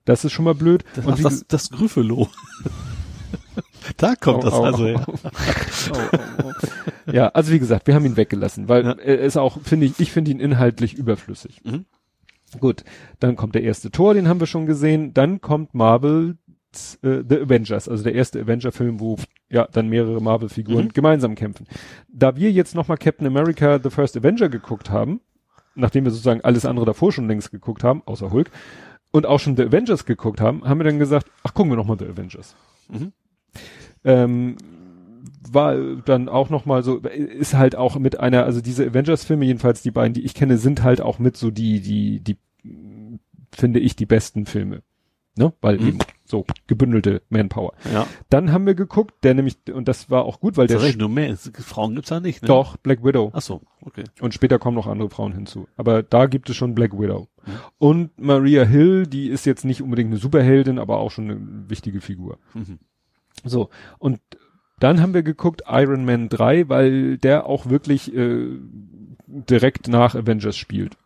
Das 0.04 0.26
ist 0.26 0.34
schon 0.34 0.44
mal 0.46 0.56
blöd. 0.56 0.84
Das, 0.96 1.06
und 1.06 1.14
ach, 1.14 1.20
das, 1.22 1.46
das 1.48 1.70
Gryffalo. 1.70 2.28
da 3.98 4.16
kommt 4.16 4.44
das 4.44 4.54
Au, 4.54 4.60
au, 4.60 4.64
also 4.66 4.86
her. 4.86 5.06
au. 5.08 5.14
ja, 7.12 7.28
also 7.30 7.52
wie 7.52 7.60
gesagt, 7.60 7.88
wir 7.88 7.96
haben 7.96 8.06
ihn 8.06 8.18
weggelassen, 8.18 8.68
weil 8.70 8.86
Ja. 8.86 8.92
er 8.94 9.20
ist 9.20 9.38
auch, 9.38 9.60
finde 9.62 9.86
ich, 9.88 10.00
ich 10.00 10.12
finde 10.12 10.32
ihn 10.32 10.40
inhaltlich 10.40 10.94
überflüssig. 10.96 11.62
Mhm. 11.64 11.86
Gut, 12.60 12.84
dann 13.20 13.36
kommt 13.36 13.56
der 13.56 13.64
erste 13.64 13.92
Tor, 13.92 14.14
den 14.14 14.28
haben 14.28 14.40
wir 14.40 14.48
schon 14.48 14.66
gesehen. 14.66 15.14
Dann 15.14 15.40
kommt 15.42 15.74
Marvel 15.76 16.38
äh, 17.04 17.22
The 17.28 17.42
Avengers, 17.42 17.88
also 17.88 18.04
der 18.04 18.16
erste 18.16 18.42
Avenger-Film, 18.42 19.00
wo 19.00 19.18
ja 19.50 19.68
dann 19.72 19.88
mehrere 19.88 20.20
Marvel-Figuren 20.22 20.86
Mhm. 20.86 20.94
gemeinsam 20.94 21.36
kämpfen. 21.36 21.68
Da 22.12 22.36
wir 22.36 22.52
jetzt 22.52 22.74
nochmal 22.76 22.98
Captain 22.98 23.28
America 23.28 23.80
The 23.82 23.90
First 23.92 24.18
Avenger 24.18 24.50
geguckt 24.50 24.90
haben, 24.90 25.22
nachdem 25.76 26.06
wir 26.06 26.12
sozusagen 26.12 26.42
alles 26.42 26.66
andere 26.66 26.86
davor 26.86 27.12
schon 27.12 27.28
längst 27.28 27.52
geguckt 27.52 27.84
haben, 27.84 28.02
außer 28.06 28.32
Hulk, 28.32 28.50
und 29.12 29.26
auch 29.26 29.40
schon 29.40 29.56
The 29.56 29.64
Avengers 29.64 30.06
geguckt 30.06 30.42
haben, 30.42 30.64
haben 30.64 30.80
wir 30.80 30.84
dann 30.84 31.00
gesagt, 31.00 31.28
ach, 31.44 31.54
gucken 31.54 31.72
wir 31.72 31.78
nochmal 31.78 31.98
The 32.00 32.06
Avengers. 32.06 32.56
Mhm. 32.90 33.14
Ähm, 34.04 34.56
war 35.52 35.76
dann 36.06 36.30
auch 36.30 36.50
noch 36.50 36.66
mal 36.66 36.84
so 36.84 36.98
ist 37.00 37.54
halt 37.56 37.76
auch 37.76 37.98
mit 37.98 38.20
einer 38.20 38.44
also 38.46 38.62
diese 38.62 38.86
Avengers 38.86 39.24
Filme 39.26 39.46
jedenfalls 39.46 39.82
die 39.82 39.92
beiden 39.92 40.14
die 40.14 40.24
ich 40.24 40.36
kenne 40.36 40.58
sind 40.58 40.84
halt 40.84 41.02
auch 41.02 41.18
mit 41.18 41.38
so 41.38 41.50
die 41.50 41.80
die 41.82 42.20
die 42.20 42.38
finde 43.52 43.80
ich 43.80 43.96
die 43.96 44.06
besten 44.06 44.46
Filme 44.46 44.84
ne 45.38 45.54
weil 45.62 45.78
Mhm. 45.80 45.88
eben 45.88 45.98
so 46.24 46.46
gebündelte 46.68 47.24
Manpower 47.30 47.74
Ja. 47.92 48.06
dann 48.30 48.52
haben 48.52 48.68
wir 48.68 48.76
geguckt 48.76 49.16
der 49.24 49.34
nämlich 49.34 49.58
und 49.74 49.88
das 49.88 50.12
war 50.12 50.24
auch 50.26 50.40
gut 50.40 50.56
weil 50.58 50.68
der 50.68 50.76
Tatsächlich, 50.78 51.00
nur 51.00 51.10
mehr. 51.10 51.36
Frauen 51.38 51.96
gibt's 51.96 52.10
da 52.10 52.20
nicht, 52.20 52.44
ne? 52.44 52.48
doch 52.48 52.78
Black 52.78 53.04
Widow 53.04 53.32
Ach 53.34 53.42
so, 53.42 53.62
okay. 53.82 54.04
und 54.22 54.34
später 54.36 54.60
kommen 54.60 54.76
noch 54.76 54.88
andere 54.88 55.10
Frauen 55.10 55.34
hinzu. 55.34 55.68
Aber 55.78 56.04
da 56.04 56.28
gibt 56.28 56.50
es 56.50 56.56
schon 56.58 56.76
Black 56.76 56.94
Widow. 56.94 57.28
Mhm. 57.46 57.52
Und 57.80 58.20
Maria 58.22 58.64
Hill, 58.66 59.08
die 59.08 59.30
ist 59.30 59.46
jetzt 59.46 59.66
nicht 59.66 59.82
unbedingt 59.82 60.10
eine 60.12 60.18
Superheldin, 60.20 60.78
aber 60.78 61.00
auch 61.00 61.10
schon 61.10 61.32
eine 61.32 61.70
wichtige 61.70 62.02
Figur. 62.02 62.38
Mhm. 62.54 62.78
So, 63.44 63.70
und 63.98 64.20
dann 64.80 65.02
haben 65.02 65.14
wir 65.14 65.24
geguckt 65.24 65.64
Iron 65.68 66.06
Man 66.06 66.30
3, 66.30 66.70
weil 66.70 67.18
der 67.18 67.46
auch 67.46 67.70
wirklich 67.70 68.16
äh, 68.16 68.48
direkt 69.28 69.88
nach 69.88 70.16
Avengers 70.16 70.58
spielt. 70.58 70.98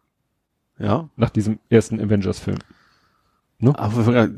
Ja. 0.77 1.09
Nach 1.15 1.29
diesem 1.29 1.59
ersten 1.69 1.99
Avengers-Film. 1.99 2.59
Aber 3.71 4.05
wir- 4.07 4.15
äh, 4.15 4.29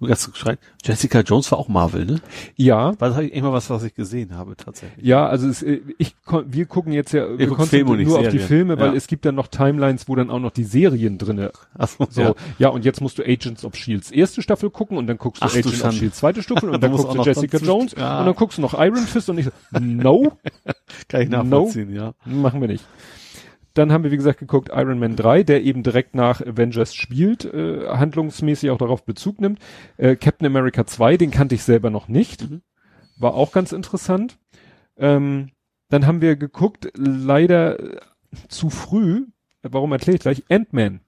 wir- 0.00 0.08
ganz 0.08 0.30
geschreit. 0.30 0.58
Jessica 0.84 1.20
Jones 1.20 1.50
war 1.50 1.58
auch 1.58 1.68
Marvel, 1.68 2.04
ne? 2.04 2.20
Ja, 2.56 2.98
War 3.00 3.10
das 3.10 3.18
immer 3.20 3.52
was, 3.52 3.70
was 3.70 3.82
ich 3.84 3.94
gesehen 3.94 4.36
habe, 4.36 4.56
tatsächlich. 4.56 5.04
ja, 5.04 5.26
also 5.26 5.48
es, 5.48 5.62
äh, 5.62 5.80
ich 5.98 6.14
wir 6.46 6.66
gucken 6.66 6.92
jetzt 6.92 7.12
ja 7.12 7.26
wir 7.38 7.46
guckt 7.46 7.60
konzentrieren 7.60 8.02
nur 8.02 8.16
auf 8.18 8.24
die 8.24 8.30
Serien. 8.32 8.46
Filme, 8.48 8.78
weil 8.78 8.88
Ja. 8.90 8.94
es 8.94 9.06
gibt 9.06 9.24
dann 9.24 9.34
noch 9.34 9.46
Timelines, 9.46 10.08
wo 10.08 10.14
dann 10.16 10.30
auch 10.30 10.40
noch 10.40 10.50
die 10.50 10.64
Serien 10.64 11.16
drinne 11.18 11.52
Ach 11.78 11.88
so, 11.88 12.06
So, 12.10 12.20
ja. 12.20 12.34
ja. 12.58 12.68
und 12.68 12.84
jetzt 12.84 13.00
musst 13.00 13.18
du 13.18 13.22
Agents 13.22 13.64
of 13.64 13.74
Shields 13.76 14.10
erste 14.10 14.42
Staffel 14.42 14.70
gucken 14.70 14.98
und 14.98 15.06
dann 15.06 15.16
guckst 15.18 15.42
du 15.42 15.46
Ach 15.46 15.52
du 15.52 15.58
Agents 15.58 15.74
of 15.74 15.80
Schande. 15.80 15.96
Shields 15.96 16.16
zweite 16.18 16.42
Staffel 16.42 16.68
und 16.70 16.74
Du 16.74 16.78
dann 16.80 16.90
musst 16.90 17.04
guckst 17.04 17.18
du 17.26 17.30
Jessica 17.30 17.58
Jones 17.58 17.94
Ja. 17.96 18.20
und 18.20 18.26
dann 18.26 18.34
guckst 18.34 18.58
du 18.58 18.62
noch 18.62 18.74
Iron 18.74 18.96
Fist 19.06 19.28
und 19.30 19.38
ich 19.38 19.46
so, 19.46 19.50
no, 19.80 20.32
Kann 21.08 21.22
ich 21.22 21.28
nachvollziehen, 21.28 21.94
ja. 21.94 22.12
machen 22.26 22.60
wir 22.60 22.68
nicht. 22.68 22.84
Dann 23.74 23.92
haben 23.92 24.04
wir, 24.04 24.12
wie 24.12 24.16
gesagt, 24.16 24.38
geguckt 24.38 24.70
Iron 24.72 25.00
Man 25.00 25.16
3, 25.16 25.42
der 25.42 25.62
eben 25.62 25.82
direkt 25.82 26.14
nach 26.14 26.40
Avengers 26.40 26.94
spielt, 26.94 27.44
äh, 27.44 27.88
handlungsmäßig 27.88 28.70
auch 28.70 28.78
darauf 28.78 29.04
Bezug 29.04 29.40
nimmt. 29.40 29.58
Äh, 29.96 30.14
Captain 30.16 30.46
America 30.46 30.86
2, 30.86 31.16
den 31.16 31.32
kannte 31.32 31.56
ich 31.56 31.64
selber 31.64 31.90
noch 31.90 32.06
nicht. 32.06 32.48
Mhm. 32.48 32.62
War 33.18 33.34
auch 33.34 33.52
ganz 33.52 33.72
interessant. 33.72 34.38
Ähm, 34.96 35.50
dann 35.88 36.06
haben 36.06 36.20
wir 36.20 36.36
geguckt, 36.36 36.88
leider 36.96 37.80
äh, 37.80 38.00
zu 38.48 38.70
früh, 38.70 39.26
warum 39.62 39.92
erkläre 39.92 40.16
ich 40.16 40.22
gleich, 40.22 40.44
Ant-Man. 40.48 41.00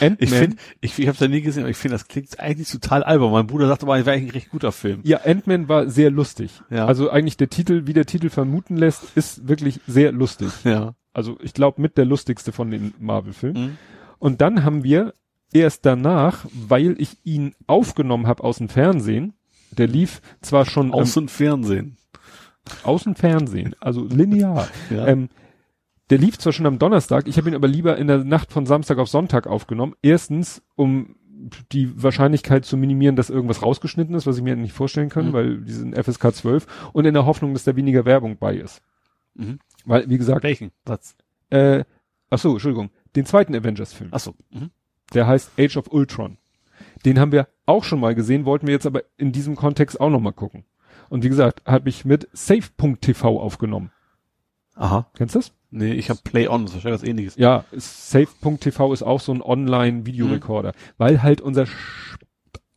Ant-Man. 0.00 0.16
Ich 0.18 0.30
finde, 0.30 0.56
ich, 0.80 0.98
ich 0.98 1.08
habe 1.08 1.18
da 1.18 1.28
nie 1.28 1.40
gesehen, 1.40 1.62
aber 1.64 1.70
ich 1.70 1.76
finde, 1.76 1.94
das 1.94 2.08
klingt 2.08 2.38
eigentlich 2.40 2.70
total 2.70 3.02
albern. 3.02 3.32
Mein 3.32 3.46
Bruder 3.46 3.68
sagte 3.68 3.86
mal, 3.86 4.00
es 4.00 4.06
wäre 4.06 4.16
eigentlich 4.16 4.30
ein 4.30 4.34
recht 4.34 4.50
guter 4.50 4.72
Film. 4.72 5.00
Ja, 5.04 5.20
Ant-Man 5.24 5.68
war 5.68 5.88
sehr 5.88 6.10
lustig. 6.10 6.50
Ja. 6.70 6.86
Also 6.86 7.10
eigentlich 7.10 7.36
der 7.36 7.50
Titel, 7.50 7.86
wie 7.86 7.92
der 7.92 8.06
Titel 8.06 8.30
vermuten 8.30 8.76
lässt, 8.76 9.16
ist 9.16 9.48
wirklich 9.48 9.80
sehr 9.86 10.12
lustig. 10.12 10.50
Ja. 10.64 10.94
Also 11.12 11.38
ich 11.42 11.54
glaube 11.54 11.80
mit 11.80 11.98
der 11.98 12.04
lustigste 12.04 12.52
von 12.52 12.70
den 12.70 12.94
Marvel-Filmen. 12.98 13.62
Mhm. 13.62 13.76
Und 14.18 14.40
dann 14.40 14.64
haben 14.64 14.84
wir 14.84 15.14
erst 15.52 15.84
danach, 15.86 16.46
weil 16.52 16.94
ich 17.00 17.18
ihn 17.24 17.54
aufgenommen 17.66 18.26
habe 18.26 18.44
aus 18.44 18.58
dem 18.58 18.68
Fernsehen, 18.68 19.34
der 19.72 19.86
lief 19.86 20.20
zwar 20.40 20.66
schon 20.66 20.92
Aus 20.92 21.16
ähm, 21.16 21.24
und 21.24 21.30
Fernsehen. 21.30 21.96
aus 22.84 23.04
dem 23.04 23.14
Fernsehen, 23.14 23.74
also 23.80 24.04
linear. 24.04 24.68
Ja. 24.90 25.06
Ähm, 25.06 25.28
der 26.10 26.18
lief 26.18 26.38
zwar 26.38 26.52
schon 26.52 26.66
am 26.66 26.78
Donnerstag, 26.78 27.26
ich 27.28 27.36
habe 27.38 27.48
ihn 27.48 27.54
aber 27.54 27.68
lieber 27.68 27.96
in 27.96 28.06
der 28.08 28.24
Nacht 28.24 28.52
von 28.52 28.66
Samstag 28.66 28.98
auf 28.98 29.08
Sonntag 29.08 29.46
aufgenommen. 29.46 29.94
Erstens, 30.02 30.62
um 30.76 31.16
die 31.72 31.90
Wahrscheinlichkeit 32.02 32.64
zu 32.66 32.76
minimieren, 32.76 33.16
dass 33.16 33.30
irgendwas 33.30 33.62
rausgeschnitten 33.62 34.14
ist, 34.14 34.26
was 34.26 34.36
ich 34.36 34.42
mir 34.42 34.56
nicht 34.56 34.74
vorstellen 34.74 35.08
kann, 35.08 35.28
Mhm. 35.28 35.32
weil 35.32 35.58
die 35.62 35.72
sind 35.72 35.94
FSK 35.96 36.34
12 36.34 36.66
und 36.92 37.06
in 37.06 37.14
der 37.14 37.24
Hoffnung, 37.26 37.54
dass 37.54 37.64
da 37.64 37.76
weniger 37.76 38.04
Werbung 38.04 38.36
bei 38.36 38.56
ist. 38.56 38.82
Mhm. 39.34 39.58
Weil, 39.86 40.08
wie 40.10 40.18
gesagt, 40.18 40.42
Welchen? 40.42 40.70
Satz. 40.86 41.16
äh, 41.50 41.84
ach 42.28 42.38
so, 42.38 42.52
Entschuldigung, 42.52 42.90
den 43.16 43.24
zweiten 43.24 43.54
Avengers-Film. 43.54 44.10
Ach 44.12 44.20
so. 44.20 44.34
Mhm. 44.50 44.70
Der 45.14 45.26
heißt 45.26 45.52
Age 45.58 45.76
of 45.78 45.90
Ultron. 45.92 46.36
Den 47.06 47.18
haben 47.18 47.32
wir 47.32 47.48
auch 47.66 47.84
schon 47.84 48.00
mal 48.00 48.14
gesehen, 48.14 48.44
wollten 48.44 48.66
wir 48.66 48.74
jetzt 48.74 48.86
aber 48.86 49.02
in 49.16 49.32
diesem 49.32 49.56
Kontext 49.56 49.98
auch 50.00 50.10
noch 50.10 50.20
mal 50.20 50.32
gucken. 50.32 50.64
Und 51.08 51.24
wie 51.24 51.28
gesagt, 51.28 51.62
habe 51.66 51.88
ich 51.88 52.04
mit 52.04 52.28
Safe.tv 52.32 53.40
aufgenommen. 53.40 53.90
Aha. 54.74 55.10
Kennst 55.16 55.34
du 55.34 55.38
das? 55.38 55.52
Nee, 55.70 55.92
ich 55.92 56.10
habe 56.10 56.20
Play 56.24 56.48
On, 56.48 56.62
das 56.62 56.70
ist 56.70 56.76
wahrscheinlich 56.76 57.02
was 57.02 57.08
ähnliches. 57.08 57.36
Ja, 57.36 57.64
Safe.tv 57.72 58.92
ist 58.92 59.02
auch 59.02 59.20
so 59.20 59.32
ein 59.32 59.40
Online-Videorekorder, 59.40 60.72
weil 60.98 61.22
halt 61.22 61.40
unser 61.40 61.66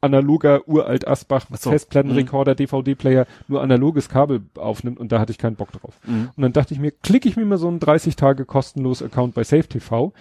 analoger 0.03 0.67
uralt 0.67 1.07
Asbach 1.07 1.45
Ach 1.51 1.57
so. 1.57 1.71
Festplattenrekorder, 1.71 2.55
DVD-Player 2.55 3.25
nur 3.47 3.61
analoges 3.61 4.09
Kabel 4.09 4.41
aufnimmt 4.55 4.99
und 4.99 5.11
da 5.11 5.19
hatte 5.19 5.31
ich 5.31 5.37
keinen 5.37 5.55
Bock 5.55 5.71
drauf. 5.71 5.99
Mhm. 6.05 6.29
Und 6.35 6.41
dann 6.41 6.53
dachte 6.53 6.73
ich 6.73 6.79
mir, 6.79 6.91
klicke 6.91 7.29
ich 7.29 7.37
mir 7.37 7.45
mal 7.45 7.57
so 7.57 7.67
einen 7.67 7.79
30 7.79 8.15
Tage 8.15 8.45
kostenlos 8.45 9.01
Account 9.01 9.33
bei 9.33 9.43
SafeTV. 9.43 10.11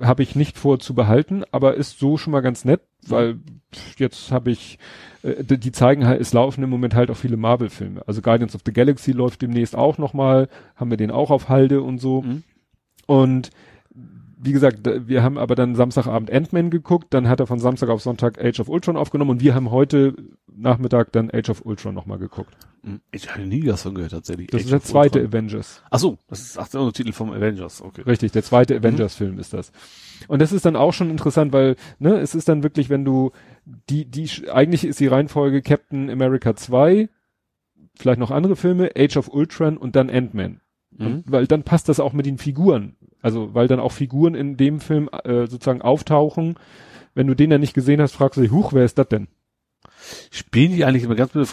Habe 0.00 0.22
ich 0.22 0.34
nicht 0.34 0.58
vor 0.58 0.78
zu 0.78 0.94
behalten, 0.94 1.44
aber 1.52 1.74
ist 1.74 1.98
so 1.98 2.16
schon 2.16 2.32
mal 2.32 2.40
ganz 2.40 2.64
nett, 2.64 2.80
weil 3.06 3.38
jetzt 3.96 4.32
habe 4.32 4.50
ich, 4.50 4.78
äh, 5.22 5.44
die 5.44 5.72
zeigen 5.72 6.06
halt, 6.06 6.20
es 6.20 6.32
laufen 6.32 6.64
im 6.64 6.70
Moment 6.70 6.94
halt 6.94 7.10
auch 7.10 7.16
viele 7.16 7.36
Marvel-Filme. 7.36 8.02
Also 8.06 8.22
Guardians 8.22 8.54
of 8.54 8.62
the 8.64 8.72
Galaxy 8.72 9.12
läuft 9.12 9.42
demnächst 9.42 9.76
auch 9.76 9.98
nochmal, 9.98 10.48
haben 10.76 10.90
wir 10.90 10.96
den 10.96 11.10
auch 11.10 11.30
auf 11.30 11.48
Halde 11.48 11.82
und 11.82 11.98
so. 11.98 12.22
Mhm. 12.22 12.42
Und 13.06 13.50
wie 14.42 14.52
gesagt, 14.52 14.80
wir 14.84 15.22
haben 15.22 15.36
aber 15.36 15.54
dann 15.54 15.74
Samstagabend 15.74 16.32
Ant-Man 16.32 16.70
geguckt, 16.70 17.08
dann 17.10 17.28
hat 17.28 17.40
er 17.40 17.46
von 17.46 17.58
Samstag 17.58 17.90
auf 17.90 18.00
Sonntag 18.00 18.42
Age 18.42 18.60
of 18.60 18.68
Ultron 18.68 18.96
aufgenommen 18.96 19.30
und 19.30 19.42
wir 19.42 19.54
haben 19.54 19.70
heute 19.70 20.14
Nachmittag 20.54 21.12
dann 21.12 21.30
Age 21.30 21.50
of 21.50 21.66
Ultron 21.66 21.94
nochmal 21.94 22.18
geguckt. 22.18 22.56
Mhm. 22.82 23.00
Ich 23.10 23.30
habe 23.30 23.42
nie 23.42 23.62
davon 23.62 23.94
gehört, 23.94 24.12
tatsächlich. 24.12 24.48
Das 24.48 24.60
Age 24.60 24.64
ist 24.64 24.72
der 24.72 24.82
zweite 24.82 25.20
Ultron. 25.20 25.40
Avengers. 25.40 25.82
Ach 25.90 25.98
so, 25.98 26.18
das 26.28 26.40
ist 26.40 26.58
ach, 26.58 26.68
der 26.68 26.80
Untertitel 26.80 27.12
vom 27.12 27.30
Avengers, 27.32 27.82
okay. 27.82 28.02
Richtig, 28.02 28.32
der 28.32 28.42
zweite 28.42 28.76
Avengers-Film 28.76 29.38
ist 29.38 29.52
das. 29.52 29.72
Und 30.28 30.40
das 30.40 30.52
ist 30.52 30.64
dann 30.64 30.76
auch 30.76 30.92
schon 30.92 31.10
interessant, 31.10 31.52
weil, 31.52 31.76
ne, 31.98 32.18
es 32.18 32.34
ist 32.34 32.48
dann 32.48 32.62
wirklich, 32.62 32.88
wenn 32.88 33.04
du, 33.04 33.32
die, 33.64 34.04
die, 34.04 34.28
eigentlich 34.50 34.84
ist 34.84 35.00
die 35.00 35.06
Reihenfolge 35.06 35.62
Captain 35.62 36.10
America 36.10 36.56
2, 36.56 37.08
vielleicht 37.96 38.20
noch 38.20 38.30
andere 38.30 38.56
Filme, 38.56 38.90
Age 38.96 39.16
of 39.16 39.28
Ultron 39.28 39.76
und 39.76 39.96
dann 39.96 40.10
Ant-Man. 40.10 40.60
Mhm. 40.96 41.24
Weil 41.26 41.46
dann 41.46 41.62
passt 41.62 41.88
das 41.88 42.00
auch 42.00 42.12
mit 42.12 42.26
den 42.26 42.38
Figuren. 42.38 42.96
Also, 43.22 43.54
weil 43.54 43.68
dann 43.68 43.80
auch 43.80 43.92
Figuren 43.92 44.34
in 44.34 44.56
dem 44.56 44.80
Film 44.80 45.08
äh, 45.24 45.46
sozusagen 45.46 45.82
auftauchen. 45.82 46.54
Wenn 47.14 47.26
du 47.26 47.34
den 47.34 47.50
dann 47.50 47.60
nicht 47.60 47.74
gesehen 47.74 48.00
hast, 48.00 48.12
fragst 48.12 48.36
du 48.36 48.42
dich, 48.42 48.50
huch, 48.50 48.72
wer 48.72 48.84
ist 48.84 48.98
das 48.98 49.08
denn? 49.08 49.28
Spielen 50.30 50.72
die 50.72 50.84
eigentlich 50.84 51.04
immer 51.04 51.14
ganz 51.14 51.32
blöd, 51.32 51.48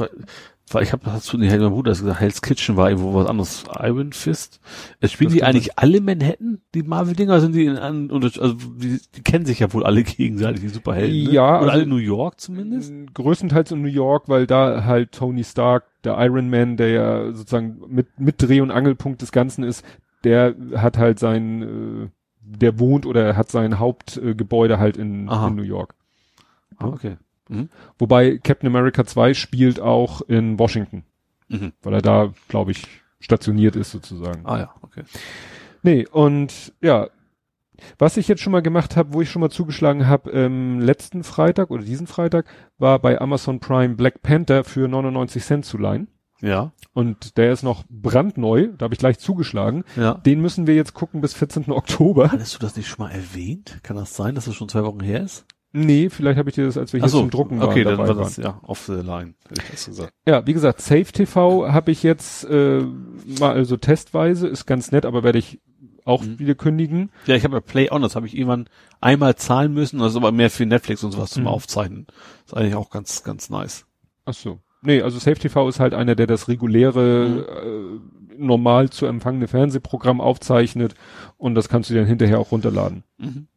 weil 0.70 0.84
ich 0.84 0.92
habe 0.92 1.06
das 1.06 1.24
zu 1.24 1.38
nee, 1.38 1.50
mein 1.50 1.70
Bruder 1.70 1.92
gesagt, 1.92 2.20
Hell's 2.20 2.42
Kitchen 2.42 2.76
war 2.76 2.90
irgendwo 2.90 3.14
was 3.14 3.28
anderes, 3.28 3.64
Iron 3.80 4.12
Fist. 4.12 4.60
Es 5.00 5.14
spielen 5.14 5.32
die 5.32 5.44
eigentlich 5.44 5.80
alle 5.80 6.02
Manhattan, 6.02 6.60
die 6.76 6.84
Marvel-Dinger, 6.84 7.40
sind 7.40 7.56
die 7.56 7.66
in, 7.66 7.78
an, 7.78 8.12
also 8.12 8.54
die, 8.54 9.00
die 9.16 9.22
kennen 9.22 9.46
sich 9.46 9.60
ja 9.60 9.72
wohl 9.72 9.86
alle 9.86 10.04
gegenseitig, 10.04 10.62
die 10.62 10.68
Superhelden. 10.68 11.24
Ne? 11.24 11.32
Ja, 11.32 11.58
Oder 11.58 11.60
also- 11.60 11.72
alle 11.72 11.84
in 11.84 11.90
New 11.90 11.96
York 11.98 12.42
zumindest. 12.42 12.94
Größtenteils 13.14 13.72
in 13.72 13.82
New 13.82 13.88
York, 13.88 14.28
weil 14.28 14.46
da 14.46 14.84
halt 14.84 15.14
Tony 15.14 15.44
Stark, 15.46 15.86
der 16.04 16.18
Iron 16.20 16.50
Man, 16.50 16.76
der 16.76 16.90
ja 16.90 17.26
sozusagen 17.34 17.82
mit, 17.88 18.20
mit 18.20 18.42
Dreh- 18.42 18.62
und 18.62 18.72
Angelpunkt 18.72 19.22
des 19.22 19.32
Ganzen 19.32 19.64
ist, 19.64 19.86
der 20.26 20.56
hat 20.76 20.98
halt 20.98 21.20
sein, 21.20 21.62
äh, 21.64 22.10
der 22.42 22.78
wohnt 22.80 23.06
oder 23.06 23.38
hat 23.38 23.50
sein 23.50 23.80
Hauptgebäude 23.80 24.32
äh, 24.32 24.36
Gebäude 24.36 24.80
halt 24.80 24.98
in, 24.98 25.30
in 25.30 25.56
New 25.56 25.64
York. 25.64 25.96
Ah, 26.78 26.88
okay. 26.88 27.18
Mhm. 27.50 27.70
Wobei 27.98 28.38
Captain 28.38 28.68
America 28.68 29.06
2 29.06 29.34
spielt 29.34 29.80
auch 29.80 30.22
in 30.22 30.58
Washington, 30.60 31.04
Mhm. 31.50 31.74
weil 31.82 31.94
er 31.94 32.02
da, 32.02 32.34
glaube 32.48 32.72
ich, 32.72 32.86
stationiert 33.20 33.76
ist 33.76 33.92
sozusagen. 33.92 34.42
Ah 34.46 34.60
ja, 34.60 34.74
okay. 34.82 35.04
Nee, 35.84 36.06
und 36.12 36.74
ja, 36.82 37.08
was 38.00 38.18
ich 38.18 38.28
jetzt 38.28 38.42
schon 38.42 38.52
mal 38.52 38.62
gemacht 38.62 38.96
habe, 38.98 39.14
wo 39.14 39.22
ich 39.22 39.30
schon 39.30 39.40
mal 39.40 39.50
zugeschlagen 39.52 40.08
habe, 40.08 40.32
ähm, 40.32 40.80
letzten 40.80 41.24
Freitag 41.24 41.70
oder 41.70 41.84
diesen 41.84 42.08
Freitag, 42.08 42.46
war 42.78 43.00
bei 43.00 43.20
Amazon 43.22 43.60
Prime 43.60 43.96
Black 43.96 44.22
Panther 44.24 44.64
für 44.64 44.88
99 44.88 45.44
Cent 45.44 45.66
zu 45.66 45.78
leihen. 45.78 46.08
Ja. 46.42 46.72
Und 46.94 47.38
der 47.38 47.52
ist 47.52 47.64
noch 47.64 47.84
brandneu, 47.90 48.70
da 48.78 48.84
habe 48.86 48.94
ich 48.94 49.00
gleich 49.00 49.18
zugeschlagen. 49.20 49.84
Ja. 49.96 50.16
Den 50.16 50.40
müssen 50.42 50.68
wir 50.68 50.76
jetzt 50.76 50.94
gucken 50.94 51.22
bis 51.22 51.34
14. 51.34 51.72
Oktober. 51.72 52.32
Hattest 52.32 52.56
du 52.56 52.60
das 52.60 52.76
nicht 52.76 52.88
schon 52.88 53.06
mal 53.06 53.12
erwähnt? 53.12 53.80
Kann 53.84 53.96
das 53.96 54.16
sein, 54.16 54.36
dass 54.36 54.46
das 54.46 54.56
schon 54.56 54.70
zwei 54.70 54.84
Wochen 54.84 55.00
her 55.02 55.22
ist? 55.24 55.46
Nee, 55.74 56.10
vielleicht 56.10 56.40
habe 56.40 56.50
ich 56.50 56.56
dir 56.56 56.66
das, 56.66 56.78
als 56.78 56.94
wir 56.94 57.02
hier 57.02 57.10
so, 57.10 57.20
zum 57.20 57.30
Drucken 57.30 57.60
waren, 57.60 57.70
okay, 57.70 57.84
dann 57.84 57.98
dabei 57.98 58.10
war 58.10 58.16
waren. 58.18 58.24
das 58.26 58.38
ja 58.38 58.60
off 58.64 58.86
the 58.86 58.94
line, 58.94 59.34
hätte 59.50 59.62
ich 59.64 59.72
das 59.72 59.86
gesagt. 59.86 60.14
Ja, 60.26 60.46
wie 60.48 60.54
gesagt, 60.54 60.82
Safe 60.82 61.04
TV 61.06 61.72
habe 61.72 61.92
ich 61.92 62.04
jetzt 62.04 62.46
äh, 62.46 62.82
mal 63.40 63.52
also 63.54 63.78
testweise, 63.78 64.48
ist 64.48 64.66
ganz 64.66 64.92
nett, 64.92 65.06
aber 65.06 65.24
werde 65.24 65.40
ich 65.40 65.60
auch 66.06 66.24
Mhm. 66.24 66.40
wieder 66.40 66.56
kündigen. 66.56 67.12
Ja, 67.26 67.36
ich 67.36 67.44
habe 67.44 67.58
ja 67.58 67.60
Play 67.62 67.92
On, 67.92 68.02
das 68.02 68.16
habe 68.16 68.26
ich 68.28 68.36
irgendwann 68.36 68.70
einmal 69.02 69.36
zahlen 69.36 69.74
müssen, 69.74 70.00
das 70.00 70.12
ist 70.12 70.16
aber 70.18 70.32
mehr 70.32 70.50
für 70.50 70.66
Netflix 70.66 71.04
und 71.04 71.12
sowas 71.12 71.32
zum 71.32 71.44
Mhm. 71.44 71.50
Aufzeichnen. 71.50 72.08
ist 72.46 72.56
eigentlich 72.56 72.76
auch 72.76 72.90
ganz, 72.90 73.24
ganz 73.24 73.50
nice. 73.50 73.86
Ach 74.26 74.34
so. 74.34 74.60
Nee, 74.82 75.02
also 75.02 75.20
Safe 75.20 75.36
TV 75.38 75.68
ist 75.68 75.80
halt 75.82 75.94
einer, 75.94 76.16
der 76.16 76.28
das 76.28 76.48
reguläre, 76.48 77.28
Mhm. 77.28 78.38
äh, 78.38 78.38
normal 78.42 78.90
zu 78.90 79.06
empfangene 79.06 79.48
Fernsehprogramm 79.48 80.22
aufzeichnet 80.22 80.94
und 81.38 81.56
das 81.56 81.68
kannst 81.68 81.90
du 81.90 81.94
dann 81.96 82.06
hinterher 82.06 82.40
auch 82.40 82.52
runterladen. 82.52 83.04
Mhm. 83.18 83.48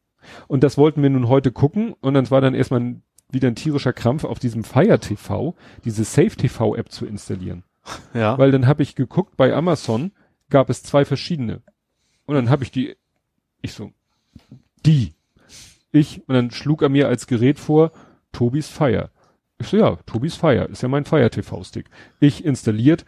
Und 0.49 0.65
das 0.65 0.78
wollten 0.78 1.02
wir 1.02 1.10
nun 1.10 1.28
heute 1.28 1.52
gucken 1.52 1.94
und 2.00 2.15
dann 2.15 2.31
war 2.31 2.40
dann 2.40 2.55
erstmal 2.55 2.81
ein, 2.81 3.02
wieder 3.31 3.49
ein 3.49 3.55
tierischer 3.55 3.92
Krampf 3.92 4.24
auf 4.24 4.39
diesem 4.39 4.65
Fire 4.65 4.99
TV, 4.99 5.55
diese 5.84 6.05
Safe 6.05 6.31
TV 6.31 6.76
App 6.76 6.90
zu 6.90 7.07
installieren. 7.07 7.65
Ja. 8.15 8.36
Weil 8.39 8.50
dann 8.50 8.66
habe 8.66 8.82
ich 8.82 8.94
geguckt, 8.94 9.36
bei 9.36 9.55
Amazon 9.55 10.12
gab 10.50 10.68
es 10.68 10.82
zwei 10.82 11.05
verschiedene. 11.05 11.62
Und 12.26 12.34
dann 12.34 12.50
habe 12.50 12.62
ich 12.62 12.70
die, 12.70 12.97
ich 13.62 13.73
so, 13.73 13.92
die. 14.84 15.15
Ich, 15.92 16.28
und 16.28 16.34
dann 16.34 16.50
schlug 16.50 16.82
er 16.82 16.89
mir 16.89 17.08
als 17.08 17.26
Gerät 17.26 17.58
vor, 17.58 17.90
Tobis 18.32 18.68
Fire. 18.68 19.10
Ich 19.58 19.68
so, 19.68 19.76
ja, 19.76 19.97
Tobis 20.07 20.36
Fire, 20.36 20.65
ist 20.66 20.82
ja 20.82 20.89
mein 20.89 21.05
Fire 21.05 21.31
TV-Stick. 21.31 21.90
Ich 22.20 22.44
installiert, 22.44 23.05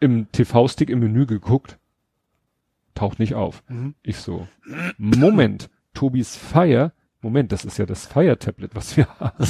im 0.00 0.30
TV-Stick 0.32 0.90
im 0.90 1.00
Menü 1.00 1.26
geguckt, 1.26 1.78
taucht 2.94 3.18
nicht 3.18 3.34
auf. 3.34 3.62
Mhm. 3.68 3.94
Ich 4.02 4.18
so, 4.18 4.46
Moment, 4.98 5.70
Tobis 5.96 6.36
Fire, 6.36 6.92
Moment, 7.22 7.50
das 7.50 7.64
ist 7.64 7.78
ja 7.78 7.86
das 7.86 8.06
Fire-Tablet, 8.06 8.74
was 8.74 8.96
wir 8.96 9.08
haben. 9.18 9.44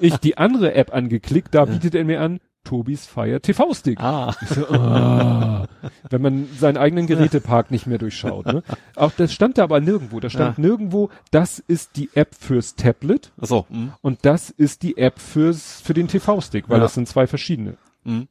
ich 0.00 0.16
die 0.16 0.36
andere 0.38 0.74
App 0.74 0.92
angeklickt, 0.92 1.54
da 1.54 1.66
bietet 1.66 1.94
er 1.94 2.04
mir 2.04 2.20
an, 2.20 2.40
Tobis 2.64 3.06
Fire 3.06 3.40
TV-Stick. 3.40 4.00
Ah. 4.00 4.34
Ich 4.42 4.48
so, 4.48 4.68
ah, 4.68 5.66
wenn 6.10 6.20
man 6.22 6.48
seinen 6.58 6.76
eigenen 6.76 7.06
Gerätepark 7.06 7.70
nicht 7.70 7.86
mehr 7.86 7.96
durchschaut. 7.98 8.46
Ne? 8.46 8.62
Auch 8.96 9.12
das 9.12 9.32
stand 9.32 9.56
da 9.58 9.64
aber 9.64 9.80
nirgendwo. 9.80 10.20
Da 10.20 10.28
stand 10.28 10.58
nirgendwo, 10.58 11.08
das 11.30 11.58
ist 11.58 11.96
die 11.96 12.10
App 12.14 12.34
fürs 12.34 12.74
Tablet 12.74 13.32
Achso. 13.40 13.66
Mhm. 13.70 13.92
und 14.02 14.24
das 14.26 14.50
ist 14.50 14.82
die 14.82 14.98
App 14.98 15.18
fürs 15.20 15.80
für 15.80 15.94
den 15.94 16.08
TV-Stick, 16.08 16.68
weil 16.68 16.78
Ja. 16.78 16.82
das 16.82 16.94
sind 16.94 17.08
zwei 17.08 17.26
verschiedene. 17.26 17.76
Mhm. 18.04 18.28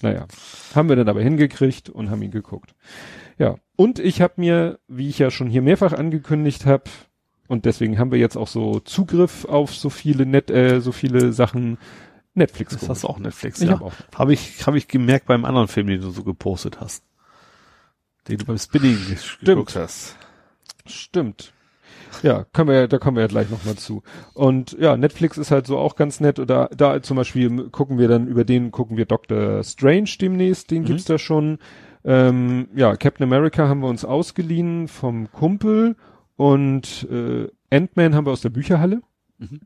Naja, 0.00 0.26
haben 0.74 0.88
wir 0.88 0.96
dann 0.96 1.08
aber 1.08 1.22
hingekriegt 1.22 1.88
und 1.88 2.10
haben 2.10 2.22
ihn 2.22 2.30
geguckt. 2.30 2.74
Ja, 3.42 3.56
und 3.74 3.98
ich 3.98 4.22
habe 4.22 4.34
mir, 4.36 4.78
wie 4.86 5.08
ich 5.08 5.18
ja 5.18 5.32
schon 5.32 5.48
hier 5.48 5.62
mehrfach 5.62 5.92
angekündigt 5.92 6.64
habe, 6.64 6.84
und 7.48 7.64
deswegen 7.64 7.98
haben 7.98 8.12
wir 8.12 8.18
jetzt 8.18 8.36
auch 8.36 8.46
so 8.46 8.78
Zugriff 8.78 9.44
auf 9.46 9.74
so 9.74 9.90
viele 9.90 10.24
Net, 10.26 10.48
äh, 10.48 10.80
so 10.80 10.92
viele 10.92 11.32
Sachen 11.32 11.76
Netflix. 12.34 12.72
Das 12.72 12.88
hast 12.88 13.02
du 13.02 13.08
auch 13.08 13.18
Netflix, 13.18 13.60
Ich 13.60 13.68
ja. 13.68 13.80
hab. 13.80 13.92
Habe 14.16 14.32
ich, 14.32 14.64
habe 14.66 14.78
ich 14.78 14.86
gemerkt 14.86 15.26
beim 15.26 15.44
anderen 15.44 15.66
Film, 15.66 15.88
den 15.88 16.00
du 16.00 16.10
so 16.10 16.22
gepostet 16.22 16.80
hast. 16.80 17.04
Den 18.28 18.38
du 18.38 18.44
beim 18.44 18.58
Spinning 18.58 18.96
geguckt 19.42 19.74
hast. 19.74 20.16
Stimmt. 20.86 21.52
Ja, 22.22 22.44
können 22.52 22.68
wir, 22.68 22.86
da 22.86 22.98
kommen 22.98 23.16
wir 23.16 23.22
ja 23.22 23.26
gleich 23.26 23.50
nochmal 23.50 23.74
zu. 23.74 24.04
Und 24.34 24.76
ja, 24.78 24.96
Netflix 24.96 25.36
ist 25.36 25.50
halt 25.50 25.66
so 25.66 25.78
auch 25.78 25.96
ganz 25.96 26.20
nett. 26.20 26.38
Oder 26.38 26.70
da 26.76 27.02
zum 27.02 27.16
Beispiel 27.16 27.70
gucken 27.70 27.98
wir 27.98 28.06
dann, 28.06 28.28
über 28.28 28.44
den 28.44 28.70
gucken 28.70 28.96
wir 28.96 29.06
Doctor 29.06 29.64
Strange 29.64 30.10
demnächst, 30.20 30.70
den 30.70 30.84
gibt's 30.84 31.04
da 31.04 31.18
schon. 31.18 31.58
Ähm, 32.04 32.68
ja, 32.74 32.96
Captain 32.96 33.24
America 33.24 33.68
haben 33.68 33.80
wir 33.80 33.88
uns 33.88 34.04
ausgeliehen 34.04 34.88
vom 34.88 35.30
Kumpel 35.30 35.96
und 36.36 37.06
äh, 37.10 37.48
Ant-Man 37.70 38.14
haben 38.14 38.26
wir 38.26 38.32
aus 38.32 38.40
der 38.40 38.50
Bücherhalle. 38.50 39.02
Mhm. 39.38 39.60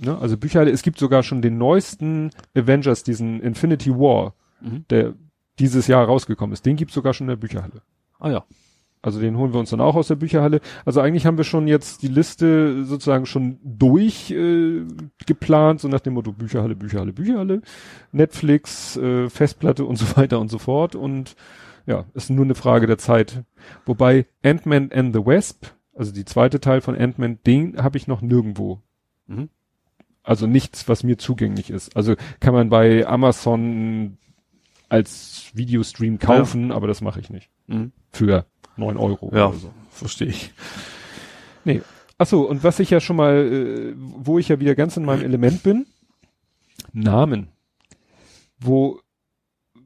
Ne, 0.00 0.18
also 0.18 0.36
Bücherhalle, 0.36 0.70
es 0.70 0.82
gibt 0.82 0.98
sogar 0.98 1.22
schon 1.22 1.42
den 1.42 1.58
neuesten 1.58 2.30
Avengers, 2.56 3.02
diesen 3.02 3.40
Infinity 3.40 3.90
War, 3.90 4.34
Mhm. 4.60 4.84
der 4.90 5.14
dieses 5.58 5.86
Jahr 5.86 6.04
rausgekommen 6.06 6.52
ist. 6.52 6.64
Den 6.66 6.76
gibt's 6.76 6.94
sogar 6.94 7.12
schon 7.14 7.26
in 7.26 7.30
der 7.30 7.36
Bücherhalle. 7.36 7.82
Ah 8.18 8.30
ja. 8.30 8.44
Also 9.02 9.20
den 9.20 9.36
holen 9.36 9.52
wir 9.52 9.60
uns 9.60 9.68
dann 9.68 9.82
auch 9.82 9.96
aus 9.96 10.08
der 10.08 10.14
Bücherhalle. 10.14 10.60
Also 10.86 11.02
eigentlich 11.02 11.26
haben 11.26 11.36
wir 11.36 11.44
schon 11.44 11.68
jetzt 11.68 12.02
die 12.02 12.08
Liste 12.08 12.84
sozusagen 12.86 13.26
schon 13.26 13.58
durch 13.62 14.30
äh, 14.30 14.82
geplant, 15.26 15.80
so 15.80 15.88
nach 15.88 16.00
dem 16.00 16.14
Motto 16.14 16.32
Bücherhalle, 16.32 16.74
Bücherhalle, 16.74 17.12
Bücherhalle, 17.12 17.60
Netflix, 18.12 18.96
äh, 18.96 19.28
Festplatte 19.28 19.84
und 19.84 19.96
so 19.96 20.16
weiter 20.16 20.40
und 20.40 20.50
so 20.50 20.58
fort. 20.58 20.94
Und 20.94 21.36
ja, 21.86 22.04
ist 22.14 22.30
nur 22.30 22.44
eine 22.44 22.54
Frage 22.54 22.86
der 22.86 22.98
Zeit. 22.98 23.44
Wobei 23.84 24.26
Ant-Man 24.42 24.90
and 24.92 25.14
the 25.14 25.24
Wasp, 25.24 25.66
also 25.94 26.12
die 26.12 26.24
zweite 26.24 26.60
Teil 26.60 26.80
von 26.80 26.96
Ant-Man, 26.96 27.38
den 27.46 27.82
habe 27.82 27.96
ich 27.98 28.06
noch 28.06 28.20
nirgendwo. 28.22 28.80
Mhm. 29.26 29.48
Also 30.22 30.46
nichts, 30.46 30.88
was 30.88 31.02
mir 31.02 31.18
zugänglich 31.18 31.70
ist. 31.70 31.96
Also 31.96 32.14
kann 32.40 32.54
man 32.54 32.70
bei 32.70 33.06
Amazon 33.06 34.16
als 34.88 35.50
Videostream 35.54 36.18
kaufen, 36.18 36.72
aber 36.72 36.86
das 36.86 37.00
mache 37.00 37.20
ich 37.20 37.30
nicht. 37.30 37.50
Mhm. 37.66 37.92
Für 38.10 38.46
neun 38.76 38.96
Euro 38.96 39.30
Ja, 39.34 39.52
so. 39.52 39.70
verstehe 39.90 40.28
ich. 40.28 40.52
Nee. 41.64 41.82
Ach 42.16 42.26
so, 42.26 42.48
und 42.48 42.62
was 42.62 42.78
ich 42.78 42.90
ja 42.90 43.00
schon 43.00 43.16
mal, 43.16 43.34
äh, 43.34 43.94
wo 43.96 44.38
ich 44.38 44.48
ja 44.48 44.60
wieder 44.60 44.74
ganz 44.74 44.96
in 44.96 45.04
meinem 45.04 45.22
Element 45.24 45.62
bin, 45.62 45.86
Namen. 46.92 47.48
Wo 48.60 49.00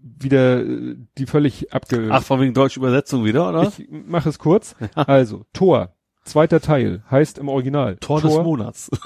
wieder 0.03 0.61
äh, 0.61 0.97
die 1.17 1.27
völlig 1.27 1.73
abge... 1.73 2.09
Ach, 2.11 2.23
von 2.23 2.41
wegen 2.41 2.55
deutsche 2.55 2.81
Übersetzung 2.81 3.25
wieder, 3.25 3.49
oder? 3.49 3.73
ich 3.79 3.89
mache 3.91 4.29
es 4.29 4.39
kurz. 4.39 4.75
Also, 4.95 5.45
Tor, 5.53 5.95
zweiter 6.25 6.61
Teil, 6.61 7.03
heißt 7.11 7.39
im 7.39 7.49
Original. 7.49 7.97
Tor 7.97 8.21
des 8.21 8.35
Monats. 8.35 8.91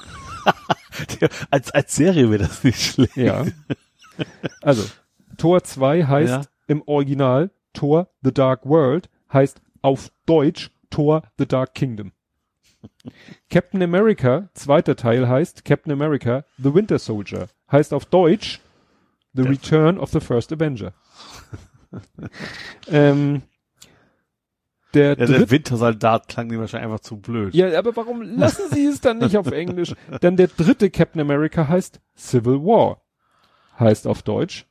Als, 1.49 1.71
als 1.71 1.95
Serie 1.95 2.29
wäre 2.29 2.43
das 2.43 2.63
nicht 2.63 2.79
schlecht. 2.79 3.17
Ja. 3.17 3.45
Also, 4.61 4.83
Tor 5.37 5.63
2 5.63 6.03
heißt 6.05 6.29
Ja. 6.31 6.41
im 6.67 6.83
Original 6.85 7.49
Tor 7.73 8.09
The 8.21 8.31
Dark 8.31 8.65
World, 8.65 9.09
heißt 9.31 9.59
auf 9.81 10.11
Deutsch 10.27 10.69
Tor 10.91 11.23
The 11.39 11.47
Dark 11.47 11.73
Kingdom. 11.73 12.11
Captain 13.49 13.81
America, 13.81 14.49
zweiter 14.53 14.95
Teil 14.95 15.27
heißt 15.27 15.65
Captain 15.65 15.91
America 15.91 16.45
The 16.57 16.73
Winter 16.73 16.99
Soldier, 16.99 17.47
heißt 17.71 17.93
auf 17.93 18.05
Deutsch 18.05 18.59
The 19.35 19.41
Return 19.43 19.97
of 19.97 20.11
the 20.11 20.19
First 20.19 20.51
Avenger. 20.53 20.93
ähm, 22.87 23.41
der 24.93 25.17
Ja, 25.17 25.25
der 25.25 25.49
Wintersoldat 25.49 26.27
klang 26.27 26.49
dir 26.49 26.59
wahrscheinlich 26.59 26.91
einfach 26.91 27.01
zu 27.03 27.17
blöd. 27.17 27.53
ja, 27.55 27.77
aber 27.77 27.95
warum 27.95 28.21
lassen 28.21 28.63
Sie 28.71 28.85
es 28.85 29.01
dann 29.01 29.19
nicht 29.19 29.37
auf 29.37 29.47
Englisch? 29.51 29.95
Dann 30.21 30.37
der 30.37 30.47
dritte 30.47 30.89
Captain 30.91 31.21
America 31.21 31.67
heißt 31.67 31.99
Civil 32.15 32.59
War. 32.63 33.01
Heißt 33.79 34.05
auf 34.07 34.21
Deutsch. 34.21 34.67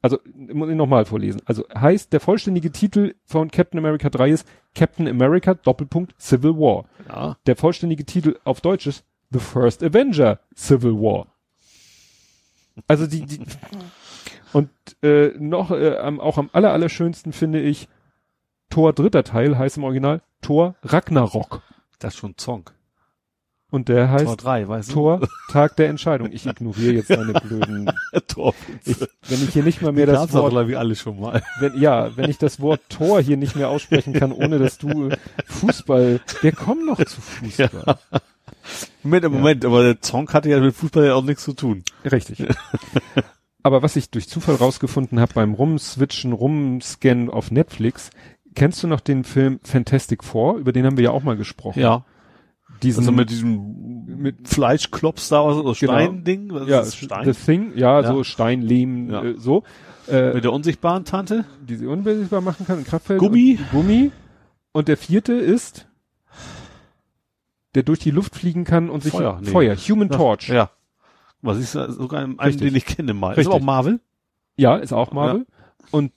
Also, 0.00 0.18
muss 0.34 0.68
ich 0.70 0.76
nochmal 0.76 1.04
vorlesen. 1.04 1.42
Also 1.46 1.64
heißt, 1.74 2.12
der 2.12 2.20
vollständige 2.20 2.70
Titel 2.70 3.14
von 3.24 3.50
Captain 3.50 3.78
America 3.78 4.08
3 4.08 4.30
ist 4.30 4.48
Captain 4.74 5.08
America 5.08 5.54
Doppelpunkt 5.54 6.14
Civil 6.20 6.54
War. 6.54 6.84
Ja. 7.08 7.36
Der 7.46 7.56
vollständige 7.56 8.04
Titel 8.04 8.38
auf 8.44 8.60
Deutsch 8.60 8.86
ist 8.86 9.04
The 9.30 9.40
First 9.40 9.82
Avenger 9.82 10.38
Civil 10.54 10.92
War. 10.92 11.26
Also 12.86 13.06
die, 13.06 13.26
die 13.26 13.40
und 14.56 14.70
äh, 15.02 15.34
noch 15.38 15.70
äh, 15.70 15.98
am, 15.98 16.18
auch 16.18 16.38
am 16.38 16.48
aller, 16.54 16.72
allerschönsten 16.72 17.34
finde 17.34 17.60
ich 17.60 17.90
Thor 18.70 18.94
dritter 18.94 19.22
Teil 19.22 19.58
heißt 19.58 19.76
im 19.76 19.84
Original 19.84 20.22
Thor 20.40 20.76
Ragnarok. 20.82 21.60
Das 21.98 22.14
ist 22.14 22.20
schon 22.20 22.30
ein 22.30 22.38
Song. 22.38 22.70
Und 23.70 23.90
der 23.90 24.10
heißt 24.10 24.24
Tor 24.24 24.36
3, 24.38 24.66
weißt 24.66 24.88
du? 24.88 24.94
Tor, 24.94 25.28
Tag 25.52 25.76
der 25.76 25.90
Entscheidung. 25.90 26.32
Ich 26.32 26.46
ignoriere 26.46 26.94
jetzt 26.94 27.10
deine 27.10 27.34
blöden. 27.34 27.90
Tor. 28.28 28.54
Ich, 28.86 28.98
wenn 29.28 29.44
ich 29.44 29.50
hier 29.50 29.62
nicht 29.62 29.82
mal 29.82 29.92
mehr 29.92 30.06
das 30.06 30.20
gab's 30.20 30.32
doch, 30.32 30.44
Wort, 30.44 30.52
glaube 30.52 30.70
ich, 30.70 30.78
alle 30.78 30.96
schon 30.96 31.20
mal. 31.20 31.42
wenn, 31.60 31.78
ja, 31.78 32.16
wenn 32.16 32.30
ich 32.30 32.38
das 32.38 32.58
Wort 32.58 32.80
Tor 32.88 33.20
hier 33.20 33.36
nicht 33.36 33.56
mehr 33.56 33.68
aussprechen 33.68 34.14
kann, 34.14 34.32
ohne 34.32 34.58
dass 34.58 34.78
du 34.78 35.10
Fußball, 35.44 36.18
wir 36.40 36.52
kommen 36.52 36.86
noch 36.86 37.04
zu 37.04 37.20
Fußball. 37.20 37.98
Moment, 39.02 39.24
im 39.26 39.32
Moment, 39.32 39.64
aber 39.66 39.82
der 39.82 39.98
Song 40.00 40.32
hatte 40.32 40.48
ja 40.48 40.60
mit 40.60 40.74
Fußball 40.74 41.04
ja 41.04 41.14
auch 41.14 41.24
nichts 41.24 41.44
zu 41.44 41.52
tun. 41.52 41.84
Richtig. 42.10 42.42
Aber 43.66 43.82
was 43.82 43.96
ich 43.96 44.10
durch 44.10 44.28
Zufall 44.28 44.54
rausgefunden 44.54 45.18
habe 45.18 45.34
beim 45.34 45.52
Rumswitchen, 45.52 46.32
Rumscannen 46.32 47.28
auf 47.28 47.50
Netflix, 47.50 48.10
kennst 48.54 48.80
du 48.84 48.86
noch 48.86 49.00
den 49.00 49.24
Film 49.24 49.58
Fantastic 49.64 50.22
Four? 50.22 50.58
Über 50.58 50.70
den 50.70 50.86
haben 50.86 50.96
wir 50.96 51.02
ja 51.02 51.10
auch 51.10 51.24
mal 51.24 51.36
gesprochen. 51.36 51.80
Ja. 51.80 52.04
Diesen, 52.84 53.00
Also 53.00 53.10
mit 53.10 53.28
diesem 53.28 54.04
mit 54.20 54.46
Fleischklops 54.46 55.30
da, 55.30 55.42
also 55.44 55.62
Genau. 55.64 55.74
Steinding, 55.74 56.52
was 56.52 56.68
ja, 56.68 56.78
ist 56.78 56.86
das? 56.92 56.96
Stein? 56.96 57.24
The 57.24 57.32
Thing, 57.32 57.72
ja, 57.74 58.02
Ja. 58.02 58.06
so 58.12 58.22
Stein, 58.22 58.62
Lehm, 58.62 59.10
Ja. 59.10 59.24
äh, 59.24 59.34
so. 59.36 59.64
Äh, 60.08 60.34
mit 60.34 60.44
der 60.44 60.52
unsichtbaren 60.52 61.04
Tante? 61.04 61.44
die 61.60 61.74
sie 61.74 61.86
unbesiegbar 61.86 62.42
machen 62.42 62.66
kann, 62.66 62.78
ein 62.78 62.84
Kraftfeld. 62.84 63.18
Gummi. 63.18 63.58
und 63.60 63.70
Gummi. 63.72 64.12
Und 64.70 64.86
der 64.86 64.96
vierte 64.96 65.32
ist, 65.32 65.88
der 67.74 67.82
durch 67.82 67.98
die 67.98 68.12
Luft 68.12 68.36
fliegen 68.36 68.62
kann 68.62 68.90
und 68.90 69.02
sich 69.02 69.10
Feuer, 69.10 69.40
nee. 69.42 69.50
Feuer 69.50 69.74
Human 69.74 70.08
Torch. 70.08 70.50
Ja. 70.50 70.70
Was 71.46 71.58
ist 71.58 71.74
da 71.74 71.90
sogar 71.90 72.22
einem, 72.22 72.38
Richtig. 72.38 72.68
den 72.68 72.76
ich 72.76 72.86
kenne 72.86 73.14
mal. 73.14 73.32
Ist 73.32 73.38
Richtig. 73.38 73.54
aber 73.54 73.62
auch 73.62 73.66
Marvel? 73.66 74.00
Ja, 74.56 74.76
ist 74.76 74.92
auch 74.92 75.12
Marvel. 75.12 75.46
Und 75.90 76.12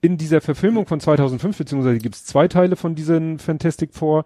in 0.00 0.16
dieser 0.16 0.40
Verfilmung 0.40 0.86
von 0.86 1.00
2005, 1.00 1.58
beziehungsweise 1.58 1.98
gibt 1.98 2.14
es 2.14 2.24
zwei 2.24 2.48
Teile 2.48 2.76
von 2.76 2.94
diesen 2.94 3.38
Fantastic 3.38 3.94
Four, 3.94 4.24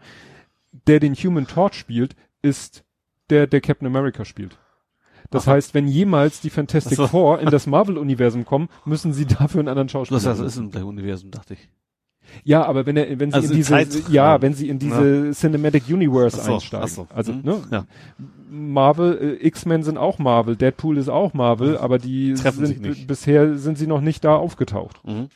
der 0.86 1.00
den 1.00 1.14
Human 1.14 1.46
Torch 1.46 1.74
spielt, 1.74 2.14
ist 2.42 2.84
der, 3.30 3.46
der 3.46 3.60
Captain 3.60 3.86
America 3.86 4.24
spielt. 4.24 4.58
Das 5.30 5.48
Aha. 5.48 5.54
heißt, 5.54 5.74
wenn 5.74 5.88
jemals 5.88 6.40
die 6.40 6.50
Fantastic 6.50 6.96
so. 6.96 7.06
Four 7.08 7.40
in 7.40 7.50
das 7.50 7.66
Marvel-Universum 7.66 8.44
kommen, 8.44 8.68
müssen 8.84 9.12
sie 9.12 9.26
dafür 9.26 9.60
einen 9.60 9.68
anderen 9.68 9.88
Schauspieler. 9.88 10.20
Das, 10.20 10.38
das 10.38 10.56
nehmen. 10.56 10.68
ist 10.68 10.72
gleichen 10.72 10.88
Universum, 10.88 11.30
dachte 11.30 11.54
ich. 11.54 11.68
Ja, 12.44 12.64
aber 12.64 12.86
wenn 12.86 12.96
er, 12.96 13.18
wenn 13.18 13.30
sie 13.30 13.36
Also 13.36 13.50
in 13.50 13.56
diese, 13.56 13.70
Zeit- 13.70 14.08
ja, 14.08 14.34
ja. 14.36 14.42
wenn 14.42 14.54
sie 14.54 14.68
in 14.68 14.78
diese 14.78 15.30
Cinematic 15.32 15.84
Universe 15.88 16.38
Ach 16.40 16.44
so, 16.46 16.54
einsteigen. 16.54 16.84
ach 16.84 16.88
so. 16.88 17.06
Also, 17.14 17.32
Mhm. 17.32 17.40
ne? 17.42 17.62
Ja. 17.70 17.84
Marvel, 18.50 19.38
äh, 19.42 19.46
X-Men 19.46 19.82
sind 19.82 19.98
auch 19.98 20.18
Marvel, 20.18 20.56
Deadpool 20.56 20.98
ist 20.98 21.08
auch 21.08 21.34
Marvel, 21.34 21.76
aber 21.76 21.98
die 21.98 22.34
Treffen 22.34 22.64
sind, 22.66 23.06
bisher 23.06 23.56
sind 23.58 23.76
sie 23.78 23.86
noch 23.88 24.00
nicht 24.00 24.24
da 24.24 24.36
aufgetaucht. 24.36 25.00
Mhm. 25.04 25.28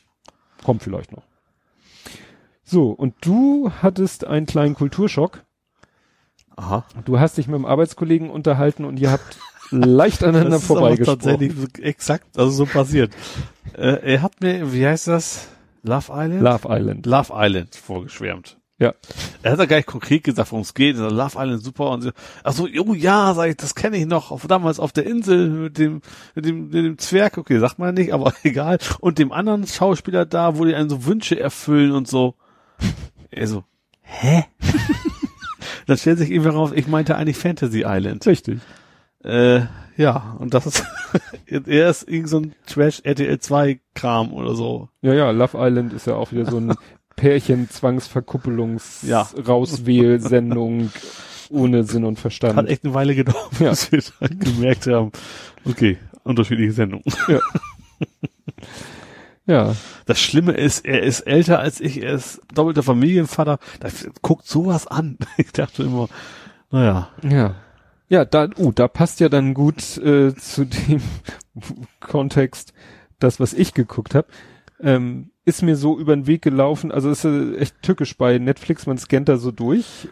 Kommt 0.63 0.81
vielleicht 0.83 1.11
noch. 1.11 1.23
So, 2.63 2.89
und 2.91 3.15
du 3.21 3.71
hattest 3.81 4.25
einen 4.25 4.45
kleinen 4.45 4.75
Kulturschock. 4.75 5.43
Aha. 6.55 6.85
Du 7.05 7.19
hast 7.19 7.37
dich 7.37 7.47
mit 7.47 7.55
einem 7.55 7.65
Arbeitskollegen 7.65 8.29
unterhalten 8.29 8.85
und 8.85 8.99
ihr 8.99 9.11
habt 9.11 9.37
leicht 9.71 10.23
aneinander 10.23 10.51
Das 10.51 10.61
ist 10.61 10.67
vorbeigesprochen. 10.67 11.19
tatsächlich 11.19 11.53
so 11.57 11.67
exakt, 11.81 12.37
also 12.37 12.51
so 12.51 12.65
passiert. 12.65 13.11
äh, 13.73 14.13
er 14.13 14.21
hat 14.21 14.39
mir, 14.41 14.71
wie 14.73 14.85
heißt 14.85 15.07
das? 15.07 15.47
Love 15.83 16.11
Island? 16.11 16.41
Love 16.41 16.67
Island. 16.69 17.05
Love 17.05 17.33
Island 17.33 17.75
vorgeschwärmt. 17.75 18.57
Ja. 18.81 18.95
Er 19.43 19.51
hat 19.51 19.59
ja 19.59 19.65
gar 19.65 19.75
nicht 19.77 19.85
konkret 19.85 20.23
gesagt, 20.23 20.51
worum 20.51 20.63
es 20.63 20.73
geht. 20.73 20.97
Love 20.97 21.37
Island 21.37 21.63
super 21.63 21.91
und 21.91 22.01
so. 22.01 22.11
Ach 22.43 22.51
so, 22.51 22.67
oh 22.79 22.93
ja, 22.95 23.31
sag 23.35 23.49
ich, 23.49 23.57
das 23.57 23.75
kenne 23.75 23.97
ich 23.97 24.07
noch. 24.07 24.31
Auf, 24.31 24.47
damals 24.47 24.79
auf 24.79 24.91
der 24.91 25.05
Insel 25.05 25.49
mit 25.49 25.77
dem, 25.77 26.01
mit 26.33 26.45
dem, 26.45 26.63
mit 26.65 26.73
dem 26.73 26.97
Zwerg. 26.97 27.37
Okay, 27.37 27.59
sagt 27.59 27.77
man 27.77 27.93
nicht, 27.93 28.11
aber 28.11 28.33
egal. 28.43 28.79
Und 28.99 29.19
dem 29.19 29.31
anderen 29.31 29.67
Schauspieler 29.67 30.25
da, 30.25 30.57
wo 30.57 30.65
die 30.65 30.73
einen 30.73 30.89
so 30.89 31.05
Wünsche 31.05 31.39
erfüllen 31.39 31.91
und 31.91 32.07
so. 32.07 32.35
Er 33.33 33.47
so, 33.47 33.63
hä? 34.01 34.43
Dann 35.87 35.97
stellt 35.97 36.17
sich 36.17 36.31
irgendwie 36.31 36.49
raus, 36.49 36.71
ich 36.75 36.87
meinte 36.87 37.15
eigentlich 37.15 37.37
Fantasy 37.37 37.85
Island. 37.87 38.27
Richtig. 38.27 38.59
Äh, 39.23 39.61
ja, 40.01 40.35
und 40.39 40.53
das 40.53 40.65
ist, 40.65 40.83
er 41.67 41.89
ist 41.89 42.07
irgend 42.09 42.29
so 42.29 42.37
ein 42.39 42.55
Trash 42.65 43.01
RTL 43.03 43.39
2 43.39 43.79
Kram 43.93 44.33
oder 44.33 44.55
so. 44.55 44.89
Ja, 45.01 45.13
ja, 45.13 45.31
Love 45.31 45.57
Island 45.59 45.93
ist 45.93 46.07
ja 46.07 46.15
auch 46.15 46.31
wieder 46.31 46.49
so 46.49 46.57
ein 46.57 46.73
Pärchen-Zwangsverkuppelungs- 47.15 49.05
Ja. 49.05 49.27
Rauswählsendung 49.47 50.91
ohne 51.49 51.83
Sinn 51.83 52.05
und 52.05 52.17
Verstand. 52.19 52.55
Hat 52.55 52.67
echt 52.67 52.83
eine 52.85 52.93
Weile 52.93 53.13
gedauert, 53.15 53.59
Ja. 53.59 53.69
bis 53.71 53.91
wir 53.91 54.01
dann 54.27 54.39
gemerkt 54.39 54.87
haben, 54.87 55.11
okay, 55.65 55.97
unterschiedliche 56.23 56.71
Sendungen. 56.71 57.03
ja, 59.45 59.75
Das 60.05 60.19
Schlimme 60.19 60.53
ist, 60.53 60.85
er 60.85 61.03
ist 61.03 61.21
älter 61.21 61.59
als 61.59 61.79
ich, 61.81 62.01
er 62.01 62.13
ist 62.13 62.41
doppelter 62.53 62.83
Familienvater, 62.83 63.59
da 63.79 63.89
guckt 64.21 64.47
sowas 64.47 64.87
an. 64.87 65.17
Ich 65.37 65.51
dachte 65.51 65.83
immer, 65.83 66.07
naja, 66.71 67.09
ja. 67.23 67.55
Ja, 68.11 68.25
da, 68.25 68.49
uh, 68.57 68.73
da 68.73 68.89
passt 68.89 69.21
ja 69.21 69.29
dann 69.29 69.53
gut 69.53 69.97
äh, 69.99 70.35
zu 70.35 70.65
dem 70.65 71.01
Kontext, 72.01 72.73
das, 73.19 73.39
was 73.39 73.53
ich 73.53 73.73
geguckt 73.73 74.15
habe. 74.15 74.27
Ähm, 74.81 75.31
ist 75.45 75.61
mir 75.61 75.77
so 75.77 75.97
über 75.97 76.13
den 76.13 76.27
Weg 76.27 76.41
gelaufen, 76.41 76.91
also 76.91 77.09
ist 77.09 77.23
äh, 77.23 77.55
echt 77.55 77.81
tückisch 77.81 78.17
bei 78.17 78.37
Netflix, 78.37 78.85
man 78.85 78.97
scannt 78.97 79.29
da 79.29 79.37
so 79.37 79.51
durch 79.51 80.09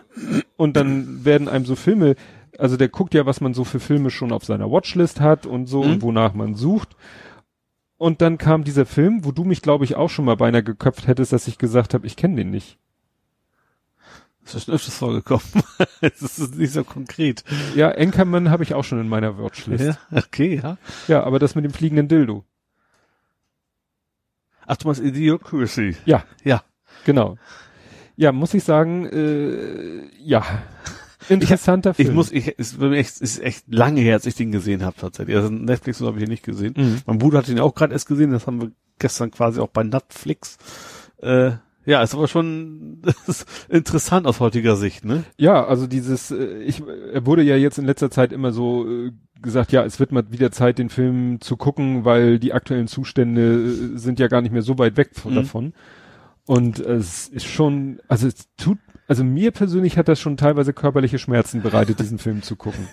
und 0.56 0.78
dann 0.78 1.26
werden 1.26 1.50
einem 1.50 1.66
so 1.66 1.76
Filme, 1.76 2.16
also 2.58 2.78
der 2.78 2.88
guckt 2.88 3.14
ja, 3.14 3.26
was 3.26 3.42
man 3.42 3.54
so 3.54 3.66
für 3.66 3.82
Filme 3.82 4.12
schon 4.12 4.32
auf 4.32 4.46
seiner 4.46 4.72
Watchlist 4.72 5.20
hat 5.20 5.46
und 5.46 5.66
so 5.68 5.84
Mhm. 5.84 5.92
und 5.92 6.02
wonach 6.02 6.34
man 6.34 6.56
sucht. 6.56 6.96
Und 7.98 8.22
dann 8.22 8.38
kam 8.38 8.64
dieser 8.64 8.86
Film, 8.86 9.26
wo 9.26 9.34
du 9.34 9.44
mich, 9.44 9.62
glaube 9.62 9.84
ich, 9.84 9.98
auch 9.98 10.10
schon 10.10 10.24
mal 10.24 10.38
beinahe 10.38 10.64
geköpft 10.64 11.06
hättest, 11.08 11.34
dass 11.34 11.50
ich 11.50 11.58
gesagt 11.58 11.94
habe, 11.94 12.08
ich 12.08 12.16
kenne 12.16 12.38
den 12.38 12.50
nicht. 12.50 12.78
Das 14.54 14.62
ist 14.62 14.66
schon 14.66 14.76
öfters 14.76 14.96
vorgekommen. 14.98 15.44
Es 16.02 16.22
ist 16.22 16.56
nicht 16.56 16.74
so 16.74 16.84
konkret. 16.84 17.44
Ja, 17.76 17.90
Anchorman 17.90 18.50
habe 18.50 18.64
ich 18.64 18.74
auch 18.74 18.84
schon 18.84 19.00
in 19.02 19.10
meiner 19.10 19.38
Watchlist. 19.38 19.84
Ja. 19.84 19.98
Okay, 20.12 20.60
ja. 20.64 20.78
ja, 21.08 21.24
aber 21.24 21.40
das 21.40 21.56
mit 21.56 21.66
dem 21.66 21.74
fliegenden 21.74 22.08
Dildo. 22.08 22.46
Ach, 24.66 24.78
du 24.78 24.88
meinst 24.88 25.02
Idiocracy. 25.02 25.96
Ja, 26.06 26.24
Ja. 26.44 26.64
genau. 27.06 27.38
Ja, 28.16 28.32
muss 28.34 28.54
ich 28.54 28.64
sagen, 28.64 29.06
äh, 29.06 30.10
ja. 30.22 30.44
Interessanter 31.30 31.94
Film. 31.94 32.10
Ich 32.10 32.14
muss, 32.14 32.32
ich, 32.32 32.54
es 32.58 32.74
ist, 32.74 32.82
echt, 32.82 33.22
ist 33.22 33.40
echt 33.42 33.74
lange 33.74 34.02
her, 34.02 34.16
als 34.16 34.26
ich 34.26 34.36
den 34.36 34.52
gesehen 34.52 34.84
habe 34.84 34.96
tatsächlich. 35.00 35.36
Also 35.36 35.50
Netflix 35.50 36.02
habe 36.02 36.18
ich 36.18 36.24
ihn 36.24 36.30
nicht 36.30 36.44
gesehen. 36.44 36.74
Mhm. 36.76 37.02
Mein 37.06 37.18
Bruder 37.20 37.40
hat 37.40 37.48
ihn 37.50 37.60
auch 37.60 37.74
gerade 37.76 37.94
erst 37.94 38.08
gesehen, 38.08 38.32
das 38.32 38.46
haben 38.48 38.62
wir 38.62 38.72
gestern 39.00 39.32
quasi 39.32 39.60
auch 39.60 39.70
bei 39.70 39.84
Netflix. 39.84 40.58
Äh, 41.22 41.52
ja, 41.86 42.02
ist 42.04 42.14
aber 42.14 42.28
schon 42.28 43.02
interessant 43.70 44.28
aus 44.28 44.40
heutiger 44.40 44.76
Sicht, 44.76 45.06
ne? 45.06 45.24
Ja, 45.38 45.66
also 45.66 45.88
dieses, 45.88 46.32
äh, 46.32 46.60
ich, 46.62 46.84
er 47.14 47.26
wurde 47.26 47.44
ja 47.44 47.56
jetzt 47.56 47.80
in 47.80 47.86
letzter 47.86 48.12
Zeit 48.12 48.32
immer 48.32 48.52
so 48.52 48.88
äh, 48.88 49.12
gesagt, 49.42 49.72
ja, 49.72 49.84
es 49.84 50.00
wird 50.00 50.12
mal 50.12 50.32
wieder 50.32 50.52
Zeit, 50.52 50.78
den 50.78 50.90
Film 50.90 51.42
zu 51.42 51.58
gucken, 51.58 52.06
weil 52.06 52.40
die 52.40 52.54
aktuellen 52.54 52.88
Zustände 52.88 53.42
äh, 53.96 53.98
sind 53.98 54.20
ja 54.20 54.28
gar 54.28 54.42
nicht 54.42 54.52
mehr 54.52 54.62
so 54.62 54.78
weit 54.78 54.98
weg 54.98 55.12
von, 55.14 55.32
Mhm. 55.32 55.36
davon. 55.36 55.74
Und 56.46 56.80
es 56.80 57.28
ist 57.28 57.46
schon, 57.46 58.00
also 58.08 58.28
es 58.28 58.48
tut, 58.58 58.80
also 59.08 59.24
mir 59.24 59.52
persönlich 59.52 59.98
hat 60.00 60.08
das 60.08 60.20
schon 60.20 60.36
teilweise 60.36 60.74
körperliche 60.74 61.20
Schmerzen 61.20 61.62
bereitet, 61.62 62.00
diesen 62.00 62.18
Film 62.20 62.42
zu 62.42 62.56
gucken. 62.56 62.88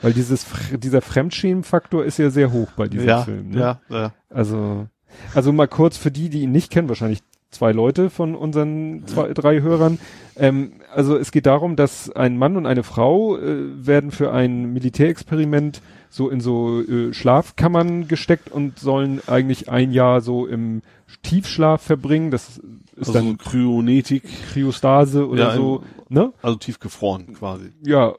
Weil 0.00 0.12
dieses, 0.12 0.46
dieser 0.72 1.02
Fremdschämen-Faktor 1.02 2.04
ist 2.04 2.18
ja 2.18 2.30
sehr 2.30 2.52
hoch 2.52 2.70
bei 2.76 2.86
diesem 2.86 3.08
ja, 3.08 3.22
Film. 3.22 3.50
Ne? 3.50 3.58
ja, 3.58 3.80
ja. 3.90 4.12
Also, 4.30 4.86
also 5.34 5.52
mal 5.52 5.66
kurz 5.68 5.96
für 5.96 6.12
die, 6.12 6.28
die 6.28 6.42
ihn 6.42 6.52
nicht 6.52 6.70
kennen, 6.70 6.88
wahrscheinlich 6.88 7.20
zwei 7.52 7.72
Leute 7.72 8.10
von 8.10 8.34
unseren 8.34 9.06
zwei, 9.06 9.32
drei 9.32 9.60
Hörern. 9.60 9.98
Ähm, 10.36 10.72
also 10.92 11.16
es 11.16 11.30
geht 11.30 11.46
darum, 11.46 11.76
dass 11.76 12.10
ein 12.10 12.36
Mann 12.36 12.56
und 12.56 12.66
eine 12.66 12.82
Frau 12.82 13.36
äh, 13.36 13.86
werden 13.86 14.10
für 14.10 14.32
ein 14.32 14.72
Militärexperiment 14.72 15.80
so 16.10 16.28
in 16.28 16.40
so 16.40 16.82
äh, 16.82 17.14
Schlafkammern 17.14 18.08
gesteckt 18.08 18.50
und 18.50 18.78
sollen 18.78 19.20
eigentlich 19.26 19.70
ein 19.70 19.92
Jahr 19.92 20.20
so 20.20 20.46
im 20.46 20.82
Tiefschlaf 21.22 21.82
verbringen. 21.82 22.30
Das 22.30 22.58
ist 22.96 23.08
Also 23.08 23.12
dann 23.12 23.38
Kryonetik, 23.38 24.24
Kryostase 24.52 25.28
oder 25.28 25.50
Ja, 25.50 25.54
so, 25.56 25.82
ne? 26.08 26.32
also 26.42 26.56
tiefgefroren 26.58 27.34
quasi. 27.34 27.70
Ja, 27.84 28.14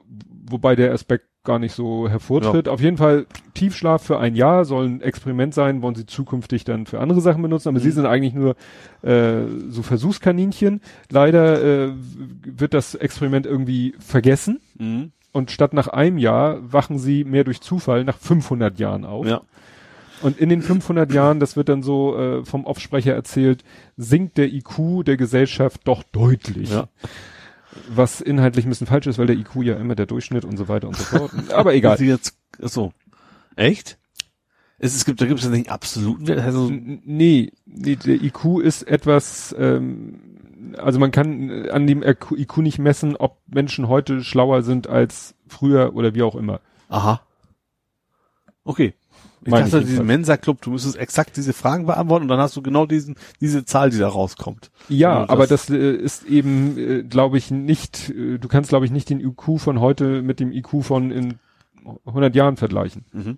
wobei 0.50 0.76
der 0.76 0.94
Aspekt 0.94 1.26
gar 1.44 1.60
nicht 1.60 1.74
so 1.74 2.08
hervortritt. 2.08 2.70
Auf 2.70 2.80
jeden 2.80 2.96
Fall 2.98 3.26
Tiefschlaf 3.54 4.02
für 4.02 4.18
ein 4.18 4.36
Jahr 4.36 4.64
soll 4.64 4.86
ein 4.88 5.02
Experiment 5.02 5.54
sein, 5.54 5.82
wollen 5.82 5.96
sie 5.96 6.06
zukünftig 6.06 6.64
dann 6.64 6.86
für 6.86 7.00
andere 7.02 7.20
Sachen 7.20 7.42
benutzen, 7.42 7.68
aber 7.70 7.82
sie 7.82 7.92
sind 7.92 8.06
eigentlich 8.06 8.34
nur 8.34 8.56
äh, 9.02 9.46
so 9.68 9.84
Versuchskaninchen. 9.84 10.80
Leider 11.12 11.62
äh, 11.90 11.92
wird 12.46 12.74
das 12.74 12.96
Experiment 12.96 13.46
irgendwie 13.46 13.94
vergessen 14.00 14.60
Mhm. 14.80 15.12
und 15.34 15.52
statt 15.52 15.74
nach 15.74 15.88
einem 15.90 16.18
Jahr 16.18 16.60
wachen 16.72 16.98
sie 16.98 17.24
mehr 17.26 17.44
durch 17.44 17.60
Zufall 17.62 18.04
nach 18.06 18.18
500 18.18 18.80
Jahren 18.80 19.04
auf. 19.06 19.28
Ja. 19.28 19.42
Und 20.22 20.40
in 20.40 20.48
den 20.48 20.62
500 20.62 21.12
Jahren, 21.12 21.42
das 21.42 21.58
wird 21.58 21.68
dann 21.68 21.84
so 21.84 22.18
äh, 22.18 22.46
vom 22.46 22.66
Offsprecher 22.66 23.14
erzählt, 23.14 23.66
sinkt 23.98 24.38
der 24.38 24.48
IQ 24.54 25.04
der 25.06 25.18
Gesellschaft 25.18 25.82
doch 25.84 26.04
deutlich. 26.04 26.72
Ja. 26.72 26.88
Was 27.90 28.22
inhaltlich 28.22 28.66
ein 28.66 28.70
bisschen 28.70 28.88
falsch 28.88 29.08
ist, 29.08 29.18
weil 29.18 29.28
der 29.28 29.36
IQ 29.36 29.58
ja 29.64 29.76
immer 29.76 29.96
der 29.96 30.06
Durchschnitt 30.06 30.46
und 30.46 30.58
so 30.58 30.68
weiter 30.68 30.88
und 30.88 30.98
so 30.98 31.04
fort. 31.04 31.32
Aber 31.54 31.74
egal. 31.74 31.98
Sie 31.98 32.08
jetzt, 32.08 32.38
so. 32.60 32.94
Echt? 33.56 33.98
Es, 34.80 34.96
es 34.96 35.06
gibt, 35.06 35.22
da 35.22 35.26
gibt 35.26 35.40
es 35.40 35.46
ja 35.46 35.52
nicht 35.52 35.70
absoluten 35.70 36.28
Wert. 36.28 36.42
Also, 36.42 36.70
Nee, 36.70 37.52
nee, 37.66 37.96
der 37.96 38.22
IQ 38.22 38.60
ist 38.62 38.84
etwas, 38.84 39.56
ähm, 39.58 40.20
also 40.78 41.00
man 41.00 41.12
kann 41.12 41.50
äh, 41.50 41.70
an 41.70 41.88
dem 41.88 42.04
IQ 42.04 42.58
nicht 42.58 42.80
messen, 42.80 43.16
ob 43.16 43.40
Menschen 43.48 43.88
heute 43.88 44.24
schlauer 44.24 44.62
sind 44.62 44.88
als 44.88 45.36
früher 45.48 45.96
oder 45.96 46.16
wie 46.16 46.24
auch 46.24 46.36
immer. 46.36 46.60
aha. 46.90 47.22
Okay. 48.66 48.94
Ich 49.46 49.52
Meine 49.52 49.66
ich 49.66 49.72
dachte, 49.72 49.86
diesen. 49.86 50.06
Mensa-Club, 50.06 50.62
du 50.62 50.72
müsstest 50.72 50.96
exakt 50.96 51.36
diese 51.38 51.54
Fragen 51.54 51.86
beantworten 51.86 52.24
und 52.24 52.30
dann 52.30 52.40
hast 52.40 52.56
du 52.56 52.62
genau 52.62 52.86
diesen, 52.86 53.16
diese 53.42 53.66
Zahl, 53.66 53.90
die 53.90 53.98
da 53.98 54.08
rauskommt. 54.08 54.72
Ja, 54.90 55.20
Ja, 55.22 55.30
aber 55.30 55.48
das- 55.48 55.66
das 55.68 55.76
äh, 55.78 55.92
ist 55.96 56.26
eben, 56.26 56.78
äh, 56.78 57.04
glaube 57.04 57.38
ich, 57.38 57.52
nicht, 57.52 58.10
äh, 58.10 58.38
du 58.38 58.48
kannst, 58.48 58.70
glaube 58.70 58.86
ich, 58.86 58.92
nicht 58.92 59.10
den 59.10 59.20
IQ 59.20 59.60
von 59.60 59.80
heute 59.80 60.22
mit 60.22 60.40
dem 60.40 60.52
IQ 60.52 60.82
von 60.84 61.12
in 61.12 61.40
100 62.06 62.36
Jahren 62.36 62.56
vergleichen. 62.58 63.06
Mhm. 63.12 63.38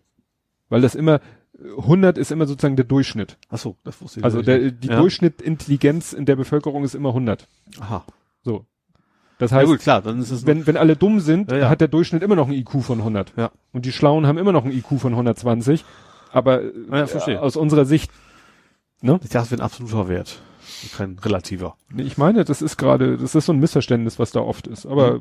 Weil 0.69 0.81
das 0.81 0.93
immer, 0.95 1.15
äh, 1.57 1.81
100 1.81 2.17
ist 2.17 2.31
immer 2.31 2.45
sozusagen 2.45 2.75
der 2.75 2.85
Durchschnitt. 2.85 3.37
Ach 3.49 3.57
so, 3.57 3.75
das 3.83 3.99
wusste 4.01 4.19
ich 4.19 4.23
Also 4.23 4.41
der, 4.41 4.71
die 4.71 4.87
ja. 4.87 4.97
Durchschnittintelligenz 4.99 6.13
in 6.13 6.25
der 6.25 6.35
Bevölkerung 6.35 6.83
ist 6.83 6.93
immer 6.95 7.09
100. 7.13 7.47
Aha. 7.79 8.05
So. 8.43 8.65
Das 9.37 9.51
Ja 9.51 9.57
heißt, 9.57 9.67
gut, 9.67 9.79
klar, 9.79 10.01
dann 10.01 10.19
ist 10.19 10.31
es 10.31 10.45
wenn, 10.45 10.65
wenn 10.65 10.77
alle 10.77 10.95
dumm 10.95 11.19
sind, 11.19 11.51
Ja, 11.51 11.57
ja. 11.57 11.69
hat 11.69 11.81
der 11.81 11.87
Durchschnitt 11.89 12.23
immer 12.23 12.35
noch 12.35 12.47
ein 12.47 12.53
IQ 12.53 12.81
von 12.83 12.99
100. 12.99 13.33
Ja. 13.35 13.51
Und 13.73 13.85
die 13.85 13.91
Schlauen 13.91 14.27
haben 14.27 14.37
immer 14.37 14.51
noch 14.53 14.63
ein 14.65 14.71
IQ 14.71 14.99
von 14.99 15.11
120. 15.13 15.83
Aber 16.31 16.61
äh, 16.61 16.71
Ja, 16.89 16.97
ja, 16.99 17.07
verstehe. 17.07 17.41
aus 17.41 17.55
unserer 17.57 17.85
Sicht, 17.85 18.11
ne? 19.01 19.19
Ich 19.23 19.29
dachte, 19.29 19.45
es 19.45 19.51
wäre 19.51 19.61
ein 19.61 19.65
absoluter 19.65 20.07
Wert. 20.07 20.41
kein 20.97 21.17
relativer. 21.19 21.75
Ich 21.97 22.17
meine, 22.17 22.43
das 22.45 22.61
ist 22.61 22.77
gerade, 22.77 23.17
das 23.17 23.35
ist 23.35 23.45
so 23.45 23.53
ein 23.53 23.59
Missverständnis, 23.59 24.19
was 24.19 24.31
da 24.31 24.39
oft 24.39 24.67
ist. 24.67 24.85
Aber 24.85 25.19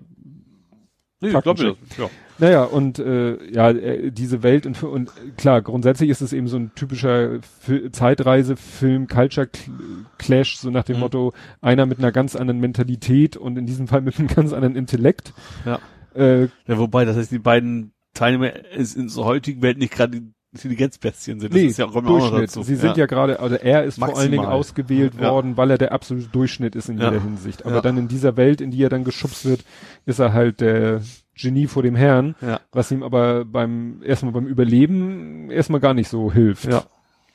Nee, 1.30 1.36
ich 1.36 1.42
glaub 1.42 1.58
mir 1.58 1.64
mir 1.64 1.76
Ja. 1.98 2.10
Naja, 2.38 2.64
und 2.64 2.98
äh, 2.98 3.38
ja, 3.52 3.70
äh, 3.70 4.10
diese 4.10 4.42
Welt 4.42 4.66
und, 4.66 4.82
und 4.82 5.10
klar, 5.36 5.62
grundsätzlich 5.62 6.10
ist 6.10 6.20
es 6.20 6.32
eben 6.32 6.48
so 6.48 6.56
ein 6.56 6.72
typischer 6.74 7.38
Fi- 7.60 7.90
Zeitreisefilm, 7.92 9.06
Culture 9.06 9.46
Cl- 9.46 9.70
Clash, 10.18 10.56
so 10.56 10.70
nach 10.70 10.84
dem 10.84 10.96
Mhm. 10.96 11.00
Motto, 11.00 11.32
einer 11.60 11.86
mit 11.86 11.98
einer 11.98 12.10
ganz 12.12 12.34
anderen 12.36 12.60
Mentalität 12.60 13.36
und 13.36 13.56
in 13.56 13.66
diesem 13.66 13.86
Fall 13.88 14.00
mit 14.00 14.18
einem 14.18 14.28
ganz 14.34 14.52
anderen 14.52 14.76
Intellekt. 14.76 15.32
Ja. 15.64 15.78
Äh, 16.14 16.42
ja, 16.66 16.78
wobei, 16.78 17.04
das 17.04 17.16
heißt, 17.16 17.30
die 17.30 17.38
beiden 17.38 17.92
Teilnehmer 18.14 18.52
ist 18.72 18.96
in 18.96 19.08
der 19.08 19.24
heutigen 19.24 19.62
Welt 19.62 19.78
nicht 19.78 19.92
gerade 19.92 20.22
Intelligenzbestien 20.54 21.40
sind. 21.40 21.52
Das 21.52 21.60
nee, 21.60 21.66
ist 21.66 21.78
ja 21.78 21.86
auch 21.86 21.94
immer 21.96 22.08
auch 22.10 22.18
Durchschnitt. 22.18 22.42
dazu. 22.44 22.62
Sie 22.62 22.76
sind 22.76 22.96
ja 22.96 23.06
gerade, 23.06 23.40
also 23.40 23.56
er 23.56 23.84
ist 23.84 23.98
vor 23.98 24.08
allen 24.16 24.30
Dingen 24.30 24.36
Maximal. 24.42 24.52
ausgewählt 24.58 25.14
Ja. 25.20 25.30
worden, 25.32 25.56
weil 25.56 25.70
er 25.70 25.78
der 25.78 25.92
absolute 25.92 26.28
Durchschnitt 26.28 26.76
ist 26.76 26.88
in 26.88 26.98
Ja. 26.98 27.10
jeder 27.10 27.22
Hinsicht. 27.22 27.64
Aber 27.66 27.76
Ja. 27.76 27.80
dann 27.80 27.98
in 27.98 28.08
dieser 28.08 28.36
Welt, 28.36 28.60
in 28.60 28.70
die 28.70 28.82
er 28.82 28.88
dann 28.88 29.04
geschubst 29.04 29.44
wird, 29.44 29.64
ist 30.06 30.20
er 30.20 30.32
halt 30.32 30.60
der 30.60 31.02
Genie 31.36 31.66
vor 31.66 31.82
dem 31.82 31.96
Herrn. 31.96 32.36
Ja. 32.40 32.60
was 32.72 32.90
ihm 32.92 33.02
aber 33.02 33.44
beim 33.44 34.00
erstmal 34.04 34.32
beim 34.32 34.46
Überleben 34.46 35.50
erstmal 35.50 35.80
gar 35.80 35.92
nicht 35.94 36.08
so 36.08 36.32
hilft. 36.32 36.66
Ja. 36.66 36.84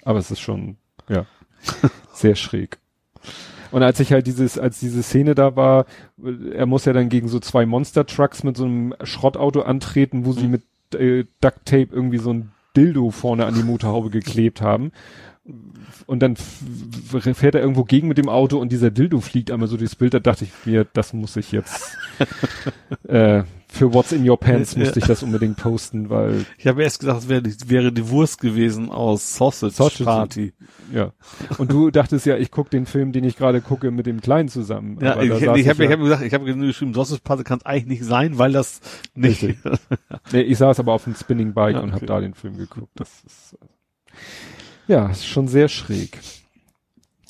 Aber 0.03 0.19
es 0.19 0.31
ist 0.31 0.39
schon 0.39 0.77
ja 1.09 1.25
sehr 2.13 2.35
schräg. 2.35 2.77
Und 3.71 3.83
als 3.83 3.99
ich 3.99 4.11
halt 4.13 4.25
dieses, 4.25 4.57
als 4.57 4.79
diese 4.79 5.03
Szene 5.03 5.35
da 5.35 5.55
war, 5.55 5.85
er 6.53 6.65
muss 6.65 6.85
ja 6.85 6.93
dann 6.93 7.09
gegen 7.09 7.27
so 7.27 7.39
zwei 7.39 7.65
Monster 7.67 8.05
Trucks 8.05 8.43
mit 8.43 8.57
so 8.57 8.65
einem 8.65 8.95
Schrottauto 9.03 9.61
antreten, 9.61 10.25
wo 10.25 10.31
sie 10.31 10.45
Mhm. 10.45 10.51
mit 10.51 10.63
äh, 10.95 11.25
Duct 11.39 11.65
Tape 11.65 11.89
irgendwie 11.91 12.17
so 12.17 12.33
ein 12.33 12.51
Dildo 12.79 13.11
vorne 13.11 13.45
an 13.45 13.55
die 13.55 13.63
Motorhaube 13.63 14.09
geklebt 14.09 14.61
haben. 14.61 14.91
Und 16.05 16.19
dann 16.21 16.35
fährt 16.37 17.55
er 17.55 17.61
irgendwo 17.61 17.83
gegen 17.83 18.07
mit 18.07 18.17
dem 18.17 18.29
Auto 18.29 18.57
und 18.57 18.71
dieser 18.71 18.89
Dildo 18.89 19.19
fliegt 19.19 19.51
einmal 19.51 19.67
so 19.67 19.75
durchs 19.77 19.95
Bild. 19.95 20.13
Da 20.13 20.19
dachte 20.19 20.45
ich 20.45 20.51
mir, 20.65 20.85
das 20.93 21.11
muss 21.13 21.35
ich 21.35 21.51
jetzt 21.51 21.97
äh, 23.07 23.43
für 23.71 23.93
What's 23.93 24.11
in 24.11 24.27
Your 24.27 24.39
Pants 24.39 24.75
musste 24.77 24.97
ich 24.99 25.05
das 25.05 25.21
unbedingt 25.21 25.57
posten, 25.57 26.09
weil 26.09 26.45
Ich 26.57 26.65
habe 26.67 26.81
erst 26.83 26.99
gedacht, 27.01 27.19
es 27.19 27.29
wäre, 27.29 27.41
die- 27.43 27.69
wäre 27.69 27.91
die 27.91 28.09
Wurst 28.09 28.41
gewesen 28.41 28.89
aus 28.89 29.35
Sausage, 29.35 29.71
Sausage. 29.73 30.03
Party. 30.05 30.53
ja. 30.91 31.13
Und 31.59 31.71
du 31.71 31.91
dachtest 31.91 32.25
ja, 32.25 32.35
ich 32.37 32.49
gucke 32.51 32.71
den 32.71 32.85
Film, 32.87 33.11
den 33.11 33.23
ich 33.23 33.37
gerade 33.37 33.61
gucke, 33.61 33.91
mit 33.91 34.05
dem 34.07 34.21
Kleinen 34.21 34.49
zusammen. 34.49 34.97
Ja, 35.01 35.21
ich, 35.21 35.29
ich, 35.31 35.41
ich 35.41 35.69
habe 35.69 35.83
ja- 35.85 35.91
hab 35.91 35.99
gesagt, 35.99 36.23
ich 36.23 36.33
habe 36.33 36.45
geschrieben, 36.55 36.93
Sausage 36.95 37.21
Party 37.23 37.43
kann 37.43 37.59
es 37.59 37.65
eigentlich 37.65 37.85
nicht 37.99 38.03
sein, 38.05 38.37
weil 38.39 38.51
das 38.51 38.81
nicht. 39.15 39.43
Nee, 40.31 40.41
ich 40.41 40.57
saß 40.57 40.79
aber 40.79 40.93
auf 40.93 41.03
dem 41.05 41.15
Spinning 41.15 41.53
Bike 41.53 41.75
Ja, 41.75 41.81
und 41.81 41.89
habe 41.91 41.97
okay. 41.97 42.05
da 42.07 42.19
den 42.21 42.33
Film 42.33 42.57
geguckt. 42.57 42.91
Das 42.95 43.09
ist 43.25 43.53
äh, 44.87 44.91
ja 44.93 45.09
ist 45.09 45.25
schon 45.27 45.47
sehr 45.47 45.67
schräg. 45.69 46.19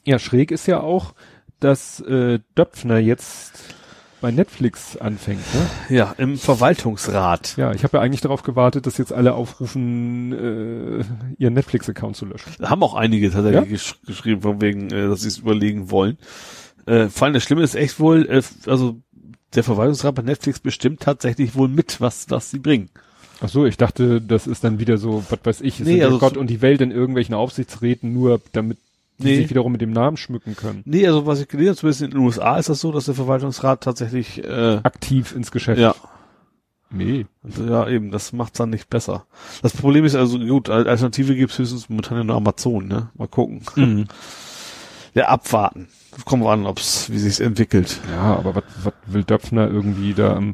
Ja, 0.06 0.20
schräg 0.20 0.52
ist 0.52 0.66
ja 0.68 0.80
auch, 0.80 1.14
dass 1.60 2.00
äh, 2.02 2.40
Döpfner 2.58 2.98
jetzt 3.00 3.76
bei 4.22 4.32
Netflix 4.32 4.98
anfängt. 4.98 5.42
Ne? 5.54 5.96
ja, 5.98 6.14
im 6.18 6.38
Verwaltungsrat. 6.38 7.56
Ja, 7.58 7.74
ich 7.74 7.84
habe 7.84 7.98
ja 7.98 8.04
eigentlich 8.04 8.22
darauf 8.22 8.44
gewartet, 8.44 8.86
dass 8.86 8.98
jetzt 8.98 9.14
alle 9.14 9.34
aufrufen, 9.34 10.34
äh, 10.34 11.04
ihren 11.38 11.54
Netflix-Account 11.54 12.16
zu 12.16 12.26
löschen. 12.26 12.52
Da 12.60 12.70
haben 12.70 12.84
auch 12.84 12.94
einige 12.96 13.32
tatsächlich 13.32 13.70
gesch 13.70 13.96
geschrieben, 14.06 14.42
von 14.42 14.62
wegen, 14.62 14.88
äh, 14.92 15.08
dass 15.08 15.22
sie 15.22 15.30
es 15.30 15.38
überlegen 15.38 15.92
wollen. 15.92 16.18
Äh, 16.86 17.08
vor 17.08 17.26
allem 17.26 17.34
das 17.34 17.44
Schlimme 17.44 17.64
ist 17.64 17.76
echt 17.76 18.00
wohl, 18.00 18.28
äh, 18.30 18.42
also 18.66 19.00
der 19.56 19.64
Verwaltungsrat 19.64 20.16
bei 20.16 20.22
Netflix 20.22 20.60
bestimmt 20.60 21.02
tatsächlich 21.02 21.56
wohl 21.56 21.68
mit, 21.68 22.02
was, 22.02 22.30
was 22.30 22.52
sie 22.52 22.60
bringen. 22.60 22.90
Ach 23.42 23.50
so, 23.50 23.66
ich 23.66 23.78
dachte, 23.78 24.22
das 24.22 24.48
ist 24.48 24.64
dann 24.64 24.80
wieder 24.80 24.98
so, 24.98 25.24
was 25.30 25.40
weiß 25.44 25.62
ich, 25.62 25.80
es 25.80 25.86
Nee, 25.86 25.92
sind 25.94 25.98
ja 26.00 26.06
also 26.08 26.20
Gott 26.20 26.34
so- 26.34 26.40
und 26.40 26.50
die 26.50 26.62
Welt 26.62 26.82
in 26.82 26.92
irgendwelchen 26.92 27.36
Aufsichtsräten, 27.36 28.14
nur 28.14 28.42
damit 28.52 28.78
die 29.20 29.26
Nee. 29.28 29.36
sich 29.38 29.50
wiederum 29.50 29.72
mit 29.72 29.82
dem 29.82 29.92
Namen 29.92 30.18
schmücken 30.18 30.56
können. 30.56 30.82
Nee, 30.86 31.06
also 31.08 31.26
was 31.26 31.40
ich 31.42 31.48
gelesen 31.48 31.70
habe, 31.70 31.78
zumindest 31.78 32.02
in 32.02 32.12
den 32.12 32.20
USA 32.20 32.58
ist 32.58 32.70
das 32.70 32.80
so, 32.80 32.92
dass 32.92 33.06
der 33.06 33.16
Verwaltungsrat 33.16 33.82
tatsächlich, 33.84 34.44
äh, 34.44 34.80
Aktiv 34.84 35.36
ins 35.36 35.52
Geschäft. 35.52 35.80
ja, 35.80 35.94
Nee. 36.92 37.28
also, 37.44 37.66
ja 37.66 37.88
eben, 37.88 38.10
das 38.12 38.34
macht's 38.34 38.58
dann 38.58 38.72
nicht 38.72 38.90
besser. 38.90 39.26
Das 39.62 39.74
Problem 39.78 40.06
ist 40.06 40.16
also, 40.16 40.40
gut, 40.40 40.70
Al- 40.70 40.88
Alternative 40.88 41.36
gibt's 41.36 41.60
höchstens 41.60 41.88
momentan 41.90 42.18
ja 42.18 42.24
nur 42.24 42.36
Amazon, 42.36 42.88
ne? 42.88 43.10
Mal 43.16 43.28
gucken. 43.28 43.62
Mhm. 43.76 44.06
Ja, 45.16 45.28
abwarten. 45.30 45.88
Kommen 46.26 46.44
wir 46.44 46.52
an, 46.52 46.68
ob's, 46.68 47.10
wie 47.10 47.18
sich's 47.18 47.40
entwickelt. 47.40 48.00
Ja, 48.12 48.38
aber 48.38 48.54
was 48.56 48.94
will 49.08 49.24
Döpfner 49.24 49.68
irgendwie 49.68 50.14
da 50.14 50.36
am 50.36 50.54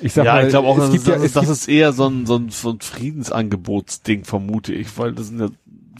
ich 0.00 0.14
sag 0.14 0.24
ja, 0.24 0.32
mal, 0.34 0.44
ich 0.44 0.48
glaube 0.48 0.66
auch, 0.68 0.78
es 0.78 0.84
das, 0.84 0.90
gibt 0.92 1.02
ist, 1.02 1.08
ja, 1.08 1.18
das, 1.18 1.32
das 1.32 1.48
ist 1.50 1.68
eher 1.68 1.92
so 1.92 2.06
ein, 2.08 2.24
so 2.26 2.36
ein, 2.36 2.48
so 2.48 2.70
ein 2.70 2.80
Friedensangebotsding, 2.80 4.24
vermute 4.24 4.72
ich, 4.72 4.96
weil 4.98 5.12
das 5.12 5.28
sind 5.28 5.38
ja 5.40 5.48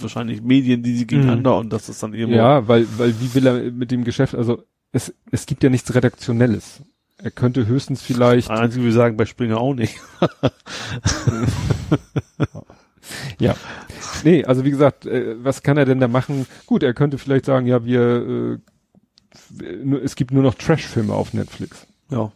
wahrscheinlich 0.01 0.43
Medien, 0.43 0.83
die 0.83 0.97
sie 0.97 1.07
gegeneinander 1.07 1.57
und 1.59 1.73
das 1.73 1.89
ist 1.89 2.03
dann 2.03 2.15
irgendwo. 2.15 2.39
ja, 2.39 2.67
weil, 2.69 2.87
weil 2.99 3.15
wie 3.21 3.35
will 3.35 3.47
er 3.47 3.71
mit 3.73 3.91
dem 3.91 4.05
Geschäft, 4.05 4.35
also 4.35 4.63
es, 4.93 5.13
es 5.31 5.47
gibt 5.47 5.63
ja 5.63 5.71
nichts 5.71 5.95
Redaktionelles. 5.95 6.83
Er 7.19 7.31
könnte 7.31 7.67
höchstens 7.67 8.03
vielleicht, 8.03 8.51
Einzige, 8.51 8.85
wir 8.85 8.93
sagen 8.93 9.17
bei 9.17 9.25
Springer 9.25 9.59
auch 9.59 9.75
nicht. 9.75 9.99
ja. 13.39 13.55
Nee, 14.25 14.45
also 14.45 14.65
wie 14.65 14.71
gesagt, 14.71 15.07
äh, 15.07 15.37
was 15.43 15.63
kann 15.63 15.77
er 15.77 15.85
denn 15.85 16.01
da 16.01 16.09
machen? 16.09 16.47
Gut, 16.67 16.83
er 16.83 16.95
könnte 16.95 17.19
vielleicht 17.19 17.45
sagen, 17.45 17.67
ja, 17.67 17.85
wir, 17.85 18.59
äh, 19.61 19.77
nur- 19.85 20.03
es 20.03 20.17
gibt 20.17 20.33
nur 20.33 20.43
noch 20.43 20.55
Trash-Filme 20.55 21.13
auf 21.13 21.35
Netflix. 21.35 21.87
Ja. 22.11 22.33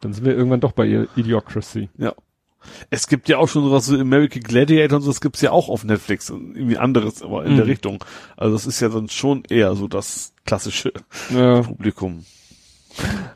Dann 0.00 0.12
sind 0.12 0.24
wir 0.24 0.34
irgendwann 0.36 0.60
doch 0.60 0.72
bei 0.72 1.06
Idiocracy. 1.16 1.88
Ja. 1.98 2.14
Es 2.90 3.06
gibt 3.08 3.28
ja 3.28 3.38
auch 3.38 3.48
schon 3.48 3.64
sowas 3.64 3.90
wie 3.92 4.00
American 4.00 4.42
Gladiator 4.42 4.96
und 4.98 5.02
so, 5.02 5.10
das 5.10 5.20
gibt's 5.20 5.40
ja 5.40 5.50
auch 5.52 5.68
auf 5.68 5.84
Netflix. 5.84 6.30
und 6.30 6.56
Irgendwie 6.56 6.78
anderes, 6.78 7.22
aber 7.22 7.44
in 7.44 7.52
Mhm. 7.52 7.56
der 7.56 7.66
Richtung. 7.66 8.04
Also 8.36 8.54
das 8.54 8.66
ist 8.66 8.80
ja 8.80 8.88
dann 8.88 9.08
schon 9.08 9.42
eher 9.48 9.74
so 9.74 9.88
das 9.88 10.32
klassische 10.44 10.92
Ja, 11.30 11.62
Publikum. 11.62 12.24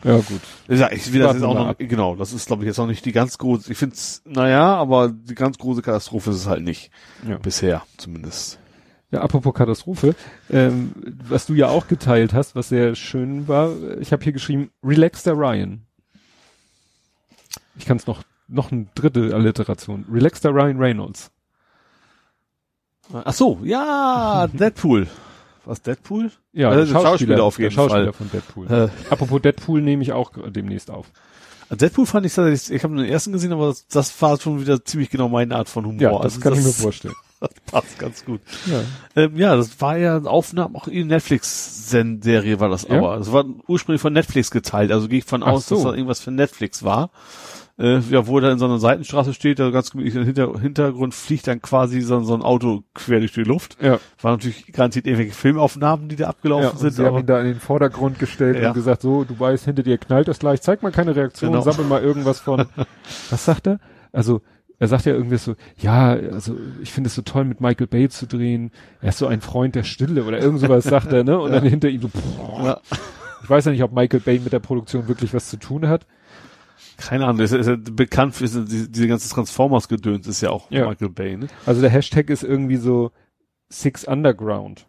ja 0.05 0.17
gut. 0.19 0.41
Ja, 0.69 0.91
ich 0.91 1.13
will 1.13 1.21
das 1.21 1.35
jetzt 1.35 1.43
auch 1.45 1.55
noch, 1.55 1.67
ab. 1.69 1.77
genau, 1.79 2.17
das 2.17 2.33
ist 2.33 2.47
glaube 2.47 2.63
ich 2.63 2.67
jetzt 2.69 2.79
noch 2.79 2.87
nicht 2.87 3.05
die 3.05 3.13
ganz 3.13 3.37
große, 3.39 3.71
ich 3.73 3.77
find's, 3.79 4.23
naja, 4.25 4.75
aber 4.77 5.09
die 5.11 5.35
ganz 5.35 5.59
große 5.59 5.83
Katastrophe 5.83 6.31
ist 6.31 6.37
es 6.37 6.47
halt 6.47 6.63
nicht. 6.63 6.91
Ja. 7.29 7.37
Bisher 7.39 7.83
zumindest. 7.99 8.59
Ja, 9.13 9.23
apropos 9.23 9.53
Katastrophe, 9.55 10.15
ähm, 10.51 10.93
was 11.29 11.45
du 11.47 11.55
ja 11.55 11.69
auch 11.69 11.89
geteilt 11.89 12.33
hast, 12.33 12.55
was 12.55 12.69
sehr 12.69 12.95
schön 12.95 13.49
war, 13.49 13.73
ich 14.01 14.13
habe 14.13 14.23
hier 14.23 14.33
geschrieben, 14.33 14.71
Relax 14.85 15.25
der 15.25 15.35
Ryan. 15.37 15.83
Ich 17.77 17.87
kann 17.87 17.97
es 17.97 18.07
noch, 18.07 18.23
noch 18.51 18.73
eine 18.73 18.87
dritte 18.95 19.35
Alliteration. 19.35 20.05
Relax 20.11 20.41
der 20.41 20.53
Ryan 20.53 20.79
Reynolds. 20.79 21.31
Ach 23.13 23.33
so, 23.33 23.59
ja, 23.65 24.47
Deadpool. 24.53 25.09
Was, 25.65 25.83
Deadpool? 25.83 26.31
Ja, 26.53 26.71
Also 26.71 26.93
der 26.93 27.03
der 27.03 27.09
Schauspieler 27.09 27.45
auf 27.45 27.57
der 27.57 27.65
jeden 27.65 27.75
Schauspieler 27.75 28.05
Fall. 28.05 28.13
von 28.13 28.31
Deadpool. 28.31 28.67
Äh, 28.71 28.89
Apropos 29.11 29.43
Deadpool 29.43 29.83
nehme 29.83 30.03
ich 30.03 30.13
auch 30.13 30.33
demnächst 30.49 30.91
auf. 30.91 31.07
Deadpool 31.71 32.07
fand 32.07 32.27
ich 32.27 32.35
tatsächlich, 32.35 32.75
ich 32.77 32.83
habe 32.83 32.97
den 32.97 33.05
ersten 33.05 33.33
gesehen, 33.33 33.53
aber 33.53 33.67
das, 33.69 33.87
das 33.87 34.23
war 34.23 34.41
schon 34.41 34.61
wieder 34.61 34.85
ziemlich 34.85 35.11
genau 35.11 35.29
meine 35.29 35.55
Art 35.57 35.69
von 35.69 35.87
Humor. 35.87 36.01
Ja, 36.01 36.11
das 36.13 36.23
Also 36.23 36.41
kann 36.41 36.55
ich 36.55 36.65
mir 36.65 36.73
vorstellen. 36.73 37.15
Das 37.41 37.49
passt 37.73 37.99
ganz 37.99 38.23
gut. 38.27 38.43
Ja. 38.67 38.83
Ähm, 39.17 39.35
ja, 39.39 39.57
das 39.57 39.81
war 39.81 39.97
ja 39.97 40.19
Aufnahmen 40.25 40.77
auch 40.77 40.89
in 40.89 41.07
Netflix-Serie 41.07 42.61
war 42.61 42.69
das 42.69 42.83
Ja? 42.87 42.99
aber. 42.99 43.17
Das 43.17 43.33
war 43.33 43.47
ursprünglich 43.67 44.03
von 44.03 44.13
Netflix 44.13 44.51
geteilt, 44.51 44.93
also 44.93 45.09
gehe 45.09 45.21
ich 45.21 45.25
von 45.25 45.43
Ach 45.43 45.53
aus, 45.53 45.67
so. 45.67 45.77
dass 45.77 45.85
da 45.85 45.93
irgendwas 45.95 46.21
für 46.21 46.33
Netflix 46.33 46.83
war. 46.83 47.09
Äh, 47.81 48.01
ja, 48.11 48.27
wo 48.27 48.37
er 48.39 48.43
da 48.43 48.53
in 48.53 48.59
so 48.59 48.67
einer 48.67 48.79
Seitenstraße 48.79 49.33
steht, 49.33 49.59
da 49.59 49.71
ganz 49.71 49.91
gemütlich 49.91 50.15
im 50.15 50.25
Hinter 50.25 50.53
Hintergrund 50.61 51.15
fliegt 51.15 51.47
dann 51.47 51.63
quasi 51.63 52.03
so, 52.03 52.21
so 52.23 52.35
ein 52.35 52.43
Auto 52.43 52.83
quer 52.95 53.21
durch 53.21 53.33
die 53.33 53.43
Luft. 53.43 53.79
Ja. 53.81 53.99
War 54.21 54.33
natürlich 54.33 54.71
garantiert 54.73 55.07
irgendwelche 55.07 55.33
Filmaufnahmen, 55.35 56.09
die 56.11 56.17
da 56.17 56.29
abgelaufen 56.29 56.65
ja 56.65 56.71
und 56.73 56.79
sind. 56.79 56.93
sie 56.93 57.05
haben 57.07 57.19
ihn 57.19 57.27
da 57.27 57.41
in 57.41 57.47
den 57.47 57.61
Vordergrund 57.61 58.19
gestellt 58.19 58.61
Ja. 58.61 58.69
und 58.69 58.75
gesagt, 58.75 59.01
so, 59.01 59.25
du 59.25 59.39
weißt, 59.41 59.65
hinter 59.65 59.83
dir 59.83 59.97
knallt 59.97 60.29
das 60.29 60.39
gleich, 60.41 60.61
zeig 60.61 60.83
mal 60.83 60.93
keine 60.93 61.17
Reaktion, 61.17 61.53
Genau. 61.53 61.63
sammel 61.63 61.87
mal 61.87 62.03
irgendwas 62.03 62.39
von, 62.41 62.67
was 63.31 63.45
sagt 63.45 63.67
er? 63.67 63.81
Also, 64.13 64.43
er 64.79 64.89
sagt 64.89 65.05
ja 65.07 65.13
irgendwie 65.13 65.37
so, 65.39 65.55
ja, 65.79 66.11
also 66.11 66.57
ich 66.83 66.93
finde 66.93 67.09
es 67.09 67.15
so 67.15 67.23
toll, 67.23 67.45
mit 67.45 67.61
Michael 67.61 67.87
Bay 67.87 68.09
zu 68.09 68.27
drehen. 68.27 68.73
Er 69.01 69.11
ist 69.11 69.19
so 69.19 69.27
ein 69.27 69.41
Freund 69.41 69.75
der 69.75 69.85
Stille 69.85 70.25
oder 70.25 70.39
irgend 70.39 70.61
sowas 70.61 70.85
sagt 70.85 71.13
er, 71.13 71.23
ne? 71.25 71.39
Und 71.39 71.53
dann 71.53 71.65
hinter 71.65 71.89
ihm 71.89 72.01
so, 72.03 72.09
boah. 72.09 72.65
Ja. 72.65 72.81
ich 73.43 73.49
weiß 73.51 73.67
ja 73.67 73.73
nicht, 73.73 73.83
ob 73.83 73.93
Michael 73.93 74.21
Bay 74.21 74.39
mit 74.39 74.53
der 74.55 74.59
Produktion 74.59 75.07
wirklich 75.09 75.33
was 75.35 75.49
zu 75.51 75.59
tun 75.59 75.87
hat. 75.89 76.07
Keine 77.01 77.27
Ahnung, 77.27 77.41
ist, 77.41 77.53
ist 77.53 77.67
ja 77.67 77.77
bekannt 77.77 78.35
für 78.35 78.45
diese, 78.45 78.65
diese 78.89 79.09
ganze 79.09 79.29
Transformers-Gedöns 79.29 80.27
ist 80.27 80.41
ja 80.41 80.51
auch 80.51 80.71
Ja. 80.71 80.89
Michael 80.89 81.11
Bay, 81.11 81.37
ne? 81.37 81.47
Also 81.67 81.81
der 81.81 81.91
Hashtag 81.91 82.31
ist 82.31 82.43
irgendwie 82.45 82.77
so 82.77 83.11
Six 83.69 84.05
Underground. 84.05 84.87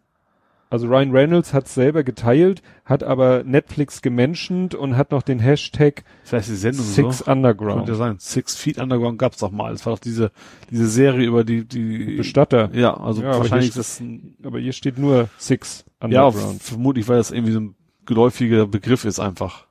Also 0.70 0.88
Ryan 0.88 1.12
Reynolds 1.12 1.54
hat 1.54 1.68
selber 1.68 2.02
geteilt, 2.04 2.62
hat 2.86 3.04
aber 3.04 3.44
Netflix 3.44 4.02
gemenschent 4.02 4.74
und 4.74 4.96
hat 4.96 5.12
noch 5.12 5.22
den 5.22 5.40
Hashtag 5.40 6.06
Vielleicht 6.24 6.48
die 6.48 6.56
Sendung 6.56 6.86
Six 6.86 7.18
so. 7.20 7.32
Underground. 7.32 7.80
Könnte 7.88 7.96
sein. 7.96 8.16
Six 8.20 8.56
Feet 8.56 8.78
Underground 8.78 9.20
gab's 9.20 9.40
doch 9.40 9.52
mal. 9.52 9.74
Das 9.74 9.86
war 9.86 9.94
doch 9.94 10.00
diese, 10.00 10.32
diese 10.70 10.88
Serie 10.88 11.28
über 11.28 11.44
die, 11.44 11.66
die, 11.66 12.16
Bestatter. 12.16 12.70
ja, 12.74 12.96
also 12.96 13.22
Ja, 13.22 13.32
aber 13.32 13.40
wahrscheinlich 13.40 13.74
hier 13.74 13.82
ist 13.82 13.90
das 13.90 14.00
ein, 14.00 14.38
Aber 14.44 14.60
hier 14.60 14.72
steht 14.72 14.98
nur 14.98 15.28
Six 15.38 15.84
ja, 16.08 16.26
Underground. 16.26 16.64
vermutlich, 16.64 17.06
weil 17.10 17.18
das 17.18 17.32
irgendwie 17.32 17.52
so 17.52 17.60
ein 17.60 17.76
geläufiger 18.06 18.66
Begriff 18.66 19.04
ist 19.04 19.20
einfach. 19.20 19.68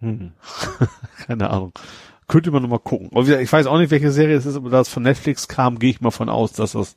Hm. 0.00 0.32
Keine 1.26 1.50
Ahnung. 1.50 1.72
Könnte 2.26 2.50
man 2.50 2.62
noch 2.62 2.70
mal 2.70 2.78
gucken. 2.78 3.10
Ich 3.40 3.52
weiß 3.52 3.66
auch 3.66 3.78
nicht, 3.78 3.90
welche 3.90 4.10
Serie 4.10 4.36
es 4.36 4.46
ist, 4.46 4.56
aber 4.56 4.70
da 4.70 4.80
es 4.80 4.88
von 4.88 5.02
Netflix 5.02 5.46
kam, 5.46 5.78
gehe 5.78 5.90
ich 5.90 6.00
mal 6.00 6.10
von 6.10 6.28
aus, 6.28 6.52
dass 6.52 6.72
das 6.72 6.96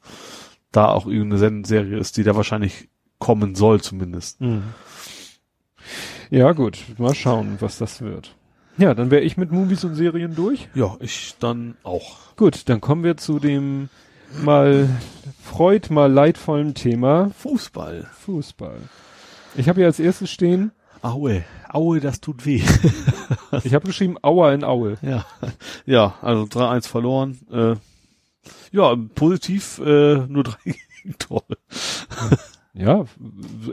da 0.71 0.89
auch 0.89 1.05
irgendeine 1.05 1.65
Serie 1.65 1.97
ist, 1.97 2.17
die 2.17 2.23
da 2.23 2.35
wahrscheinlich 2.35 2.89
kommen 3.19 3.55
soll 3.55 3.81
zumindest. 3.81 4.39
Mhm. 4.41 4.63
Ja, 6.29 6.51
gut, 6.51 6.79
mal 6.97 7.15
schauen, 7.15 7.57
was 7.59 7.77
das 7.77 8.01
wird. 8.01 8.35
Ja, 8.77 8.93
dann 8.93 9.09
wäre 9.11 9.23
ich 9.23 9.37
mit 9.37 9.51
Movies 9.51 9.83
und 9.83 9.95
Serien 9.95 10.35
durch. 10.35 10.69
Ja, 10.75 10.95
ich 10.99 11.35
dann 11.39 11.75
auch. 11.83 12.35
Gut, 12.35 12.69
dann 12.69 12.79
kommen 12.79 13.03
wir 13.03 13.17
zu 13.17 13.39
dem 13.39 13.89
mal 14.43 14.87
freud, 15.41 15.91
mal 15.91 16.11
leidvollen 16.11 16.73
Thema 16.73 17.31
Fußball. 17.37 18.09
Fußball. 18.19 18.77
Ich 19.55 19.67
habe 19.67 19.79
hier 19.79 19.87
als 19.87 19.99
erstes 19.99 20.29
stehen, 20.29 20.71
Aue, 21.01 21.43
Aue, 21.73 21.99
das 21.99 22.21
tut 22.21 22.45
weh. 22.45 22.61
ich 23.63 23.73
habe 23.73 23.87
geschrieben 23.87 24.17
Aua 24.21 24.53
in 24.53 24.63
Aue. 24.63 24.97
ja, 25.01 25.25
ja, 25.85 26.15
also 26.21 26.43
3-1 26.43 26.87
verloren. 26.87 27.39
Äh, 27.51 27.75
ja, 28.71 28.95
positiv 29.15 29.79
äh, 29.79 30.17
nur 30.27 30.43
drei 30.43 30.57
Gegentore. 31.03 31.57
Ja, 32.73 33.05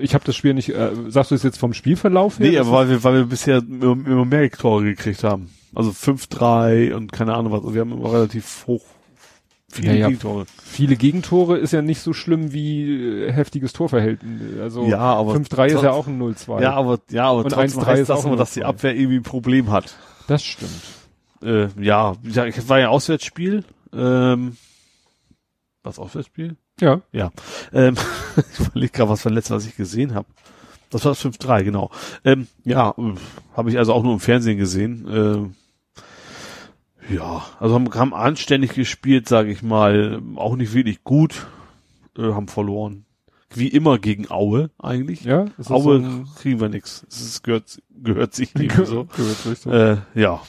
ich 0.00 0.14
habe 0.14 0.24
das 0.24 0.34
Spiel 0.34 0.54
nicht, 0.54 0.70
äh, 0.70 0.90
sagst 1.08 1.30
du 1.30 1.34
es 1.34 1.42
jetzt 1.42 1.58
vom 1.58 1.74
Spielverlauf 1.74 2.38
her? 2.38 2.50
Nee, 2.50 2.58
aber 2.58 2.72
weil 2.72 2.88
wir, 2.88 3.04
weil 3.04 3.14
wir 3.14 3.26
bisher 3.26 3.58
immer, 3.58 3.92
immer 3.92 4.24
mehr 4.24 4.50
Tore 4.50 4.84
gekriegt 4.84 5.24
haben. 5.24 5.50
Also 5.74 5.90
5-3 5.90 6.94
und 6.94 7.12
keine 7.12 7.34
Ahnung 7.34 7.52
was. 7.52 7.60
Also 7.60 7.74
wir 7.74 7.82
haben 7.82 7.92
immer 7.92 8.12
relativ 8.12 8.64
hoch 8.66 8.84
viele 9.74 9.88
Ja, 9.88 9.94
ja. 9.94 10.06
Gegentore. 10.08 10.46
viele 10.64 10.96
Gegentore 10.96 11.58
ist 11.58 11.72
ja 11.72 11.82
nicht 11.82 12.00
so 12.00 12.12
schlimm 12.12 12.52
wie 12.52 13.24
äh, 13.24 13.32
heftiges 13.32 13.72
Torverhältnis. 13.72 14.60
Also 14.60 14.86
Ja, 14.86 14.98
aber 14.98 15.34
5-3 15.34 15.66
ist 15.66 15.82
ja 15.82 15.90
auch 15.90 16.06
ein 16.06 16.20
0-2. 16.20 16.62
Ja, 16.62 16.74
aber 16.74 17.00
ja, 17.10 17.28
aber 17.28 17.44
Und 17.44 17.50
trotzdem 17.50 17.82
1-3 17.82 17.86
heißt 17.86 18.00
ist 18.02 18.10
das 18.10 18.20
auch 18.20 18.24
immer, 18.24 18.36
dass 18.36 18.52
die 18.54 18.62
0-2. 18.62 18.66
Abwehr 18.66 18.94
irgendwie 18.96 19.16
ein 19.16 19.22
Problem 19.22 19.70
hat. 19.70 19.96
Das 20.28 20.42
stimmt. 20.44 20.70
Äh, 21.42 21.68
ja, 21.80 22.14
ich 22.22 22.68
war 22.68 22.78
ja 22.78 22.88
Auswärtsspiel. 22.88 23.64
Ähm, 23.92 24.56
was 25.82 25.98
Auswärtsspiel? 25.98 26.56
Ja. 26.80 27.02
Ja. 27.12 27.30
Ähm, 27.72 27.96
ich 28.52 28.66
überlege 28.66 28.92
gerade, 28.92 29.10
was 29.10 29.24
war 29.24 29.30
das 29.30 29.36
letzte, 29.36 29.54
was 29.54 29.66
ich 29.66 29.76
gesehen 29.76 30.14
habe. 30.14 30.26
Das 30.90 31.04
war 31.04 31.12
das 31.12 31.24
5-3, 31.24 31.64
genau. 31.64 31.90
Ähm, 32.24 32.46
ja, 32.64 32.94
habe 33.56 33.70
ich 33.70 33.78
also 33.78 33.92
auch 33.92 34.02
nur 34.02 34.12
im 34.12 34.20
Fernsehen 34.20 34.58
gesehen. 34.58 35.06
Ähm, 35.10 35.54
ja, 37.08 37.42
also 37.60 37.74
haben, 37.74 37.92
haben 37.94 38.14
anständig 38.14 38.74
gespielt, 38.74 39.28
sage 39.28 39.50
ich 39.50 39.62
mal. 39.62 40.20
Auch 40.36 40.56
nicht 40.56 40.72
wirklich 40.74 41.04
gut. 41.04 41.46
Äh, 42.18 42.32
haben 42.32 42.48
verloren. 42.48 43.04
Wie 43.52 43.68
immer 43.68 43.98
gegen 43.98 44.30
Aue 44.30 44.70
eigentlich. 44.78 45.24
Ja, 45.24 45.46
Aue 45.68 46.02
so 46.02 46.24
kriegen 46.40 46.60
wir 46.60 46.68
nix. 46.68 47.06
Es 47.08 47.42
gehört, 47.42 47.80
gehört 48.02 48.34
sich 48.34 48.54
nicht 48.54 48.74
so. 48.74 49.04
Gehört 49.16 49.36
sich 49.38 49.58
so. 49.60 49.70
Äh, 49.70 49.98
ja, 50.14 50.40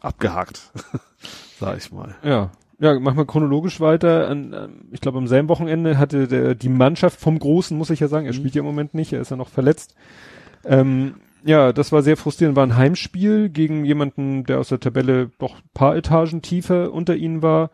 abgehakt, 0.00 0.72
sag 1.60 1.76
ich 1.78 1.92
mal. 1.92 2.14
Ja. 2.24 2.50
Ja, 2.80 2.98
machen 2.98 3.16
wir 3.16 3.24
chronologisch 3.24 3.78
weiter. 3.80 4.28
An, 4.28 4.52
ähm, 4.52 4.88
ich 4.90 5.00
glaube, 5.00 5.18
am 5.18 5.28
selben 5.28 5.48
Wochenende 5.48 5.96
hatte 5.96 6.26
der, 6.26 6.56
die 6.56 6.68
Mannschaft 6.68 7.20
vom 7.20 7.38
Großen, 7.38 7.78
muss 7.78 7.90
ich 7.90 8.00
ja 8.00 8.08
sagen, 8.08 8.26
er 8.26 8.32
Mhm. 8.32 8.36
spielt 8.36 8.54
ja 8.56 8.60
im 8.60 8.66
Moment 8.66 8.94
nicht, 8.94 9.12
er 9.12 9.20
ist 9.20 9.30
ja 9.30 9.36
noch 9.36 9.48
verletzt. 9.48 9.94
Ähm, 10.64 11.14
ja, 11.44 11.72
das 11.72 11.92
war 11.92 12.02
sehr 12.02 12.16
frustrierend, 12.16 12.56
war 12.56 12.66
ein 12.66 12.76
Heimspiel 12.76 13.48
gegen 13.48 13.84
jemanden, 13.84 14.44
der 14.44 14.60
aus 14.60 14.68
der 14.68 14.80
Tabelle 14.80 15.30
doch 15.38 15.56
paar 15.74 15.96
Etagen 15.96 16.42
tiefer 16.42 16.92
unter 16.92 17.14
ihnen 17.16 17.42
war. 17.42 17.70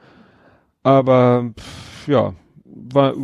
Aber 0.82 1.50
pff, 1.58 2.08
ja, 2.08 2.34
war 2.64 3.14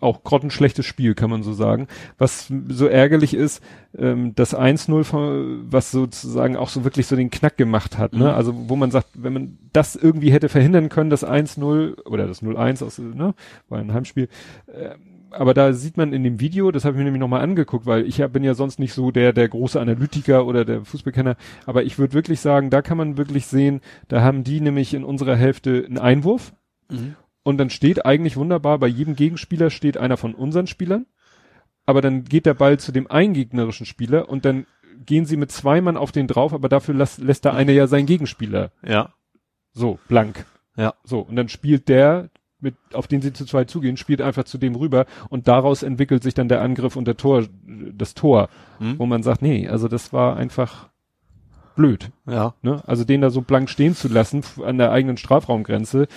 auch 0.00 0.22
grottenschlechtes 0.24 0.86
Spiel, 0.86 1.14
kann 1.14 1.28
man 1.30 1.42
so 1.42 1.52
sagen. 1.52 1.88
Was 2.16 2.52
so 2.68 2.86
ärgerlich 2.86 3.34
ist, 3.34 3.62
ähm, 3.96 4.34
das 4.34 4.54
1-0, 4.54 5.04
von- 5.04 5.66
was 5.70 5.90
sozusagen 5.90 6.56
auch 6.56 6.68
so 6.68 6.84
wirklich 6.84 7.06
so 7.06 7.16
den 7.16 7.30
Knack 7.30 7.56
gemacht 7.56 7.98
hat. 7.98 8.12
Ne? 8.12 8.20
Mhm. 8.20 8.24
Also 8.34 8.54
wo 8.68 8.76
man 8.76 8.90
sagt, 8.90 9.08
wenn 9.14 9.32
man 9.32 9.58
das 9.72 9.96
irgendwie 9.96 10.32
hätte 10.32 10.48
verhindern 10.48 10.88
können, 10.88 11.10
das 11.10 11.24
1-0 11.24 12.00
oder 12.06 12.26
das 12.26 12.42
0-1 12.42 12.82
aus, 12.84 12.98
ne, 12.98 13.34
war 13.68 13.78
ein 13.78 13.92
Heimspiel. 13.92 14.28
Äh, 14.68 14.94
aber 15.38 15.54
da 15.54 15.72
sieht 15.72 15.96
man 15.96 16.12
in 16.12 16.24
dem 16.24 16.40
Video, 16.40 16.70
das 16.70 16.84
habe 16.84 16.94
ich 16.94 16.98
mir 16.98 17.04
nämlich 17.04 17.20
nochmal 17.20 17.42
angeguckt, 17.42 17.86
weil 17.86 18.06
ich 18.06 18.24
bin 18.28 18.44
ja 18.44 18.54
sonst 18.54 18.78
nicht 18.78 18.92
so 18.92 19.10
der, 19.10 19.32
der 19.32 19.48
große 19.48 19.80
Analytiker 19.80 20.46
oder 20.46 20.64
der 20.64 20.84
Fußballkenner, 20.84 21.36
aber 21.66 21.84
ich 21.84 21.98
würde 21.98 22.14
wirklich 22.14 22.40
sagen, 22.40 22.70
da 22.70 22.82
kann 22.82 22.98
man 22.98 23.16
wirklich 23.16 23.46
sehen, 23.46 23.80
da 24.08 24.22
haben 24.22 24.44
die 24.44 24.60
nämlich 24.60 24.94
in 24.94 25.04
unserer 25.04 25.36
Hälfte 25.36 25.84
einen 25.86 25.98
Einwurf, 25.98 26.52
und 27.42 27.58
dann 27.58 27.70
steht 27.70 28.06
eigentlich 28.06 28.36
wunderbar, 28.36 28.78
bei 28.78 28.86
jedem 28.86 29.16
Gegenspieler 29.16 29.70
steht 29.70 29.96
einer 29.96 30.16
von 30.16 30.34
unseren 30.34 30.66
Spielern. 30.66 31.06
Aber 31.86 32.00
dann 32.00 32.24
geht 32.24 32.46
der 32.46 32.54
Ball 32.54 32.78
zu 32.78 32.92
dem 32.92 33.10
eingegnerischen 33.10 33.84
Spieler 33.84 34.30
und 34.30 34.46
dann 34.46 34.66
gehen 35.04 35.26
sie 35.26 35.36
mit 35.36 35.52
zwei 35.52 35.82
Mann 35.82 35.98
auf 35.98 36.12
den 36.12 36.26
drauf, 36.26 36.54
aber 36.54 36.70
dafür 36.70 36.94
lässt, 36.94 37.18
lässt 37.18 37.44
der 37.44 37.52
eine 37.52 37.72
ja 37.72 37.86
seinen 37.86 38.06
Gegenspieler 38.06 38.70
Ja, 38.82 39.12
so 39.72 39.98
blank. 40.08 40.46
Ja. 40.76 40.94
So, 41.04 41.20
und 41.20 41.36
dann 41.36 41.50
spielt 41.50 41.88
der, 41.90 42.30
mit, 42.64 42.74
auf 42.92 43.06
den 43.06 43.22
sie 43.22 43.32
zu 43.32 43.44
zweit 43.46 43.70
zugehen, 43.70 43.96
spielt 43.96 44.20
einfach 44.20 44.42
zu 44.44 44.58
dem 44.58 44.74
rüber 44.74 45.06
und 45.30 45.46
daraus 45.46 45.84
entwickelt 45.84 46.24
sich 46.24 46.34
dann 46.34 46.48
der 46.48 46.60
Angriff 46.62 46.96
und 46.96 47.04
der 47.06 47.16
Tor, 47.16 47.44
das 47.66 48.14
Tor, 48.14 48.48
Mhm. 48.80 48.98
wo 48.98 49.06
man 49.06 49.22
sagt, 49.22 49.40
nee, 49.42 49.68
also 49.68 49.86
das 49.86 50.12
war 50.12 50.36
einfach 50.36 50.88
blöd. 51.76 52.10
ja, 52.26 52.54
Ne? 52.62 52.82
Also 52.86 53.04
den 53.04 53.20
da 53.20 53.30
so 53.30 53.40
blank 53.42 53.70
stehen 53.70 53.94
zu 53.94 54.08
lassen 54.08 54.42
an 54.64 54.78
der 54.78 54.90
eigenen 54.90 55.16
Strafraumgrenze, 55.16 56.08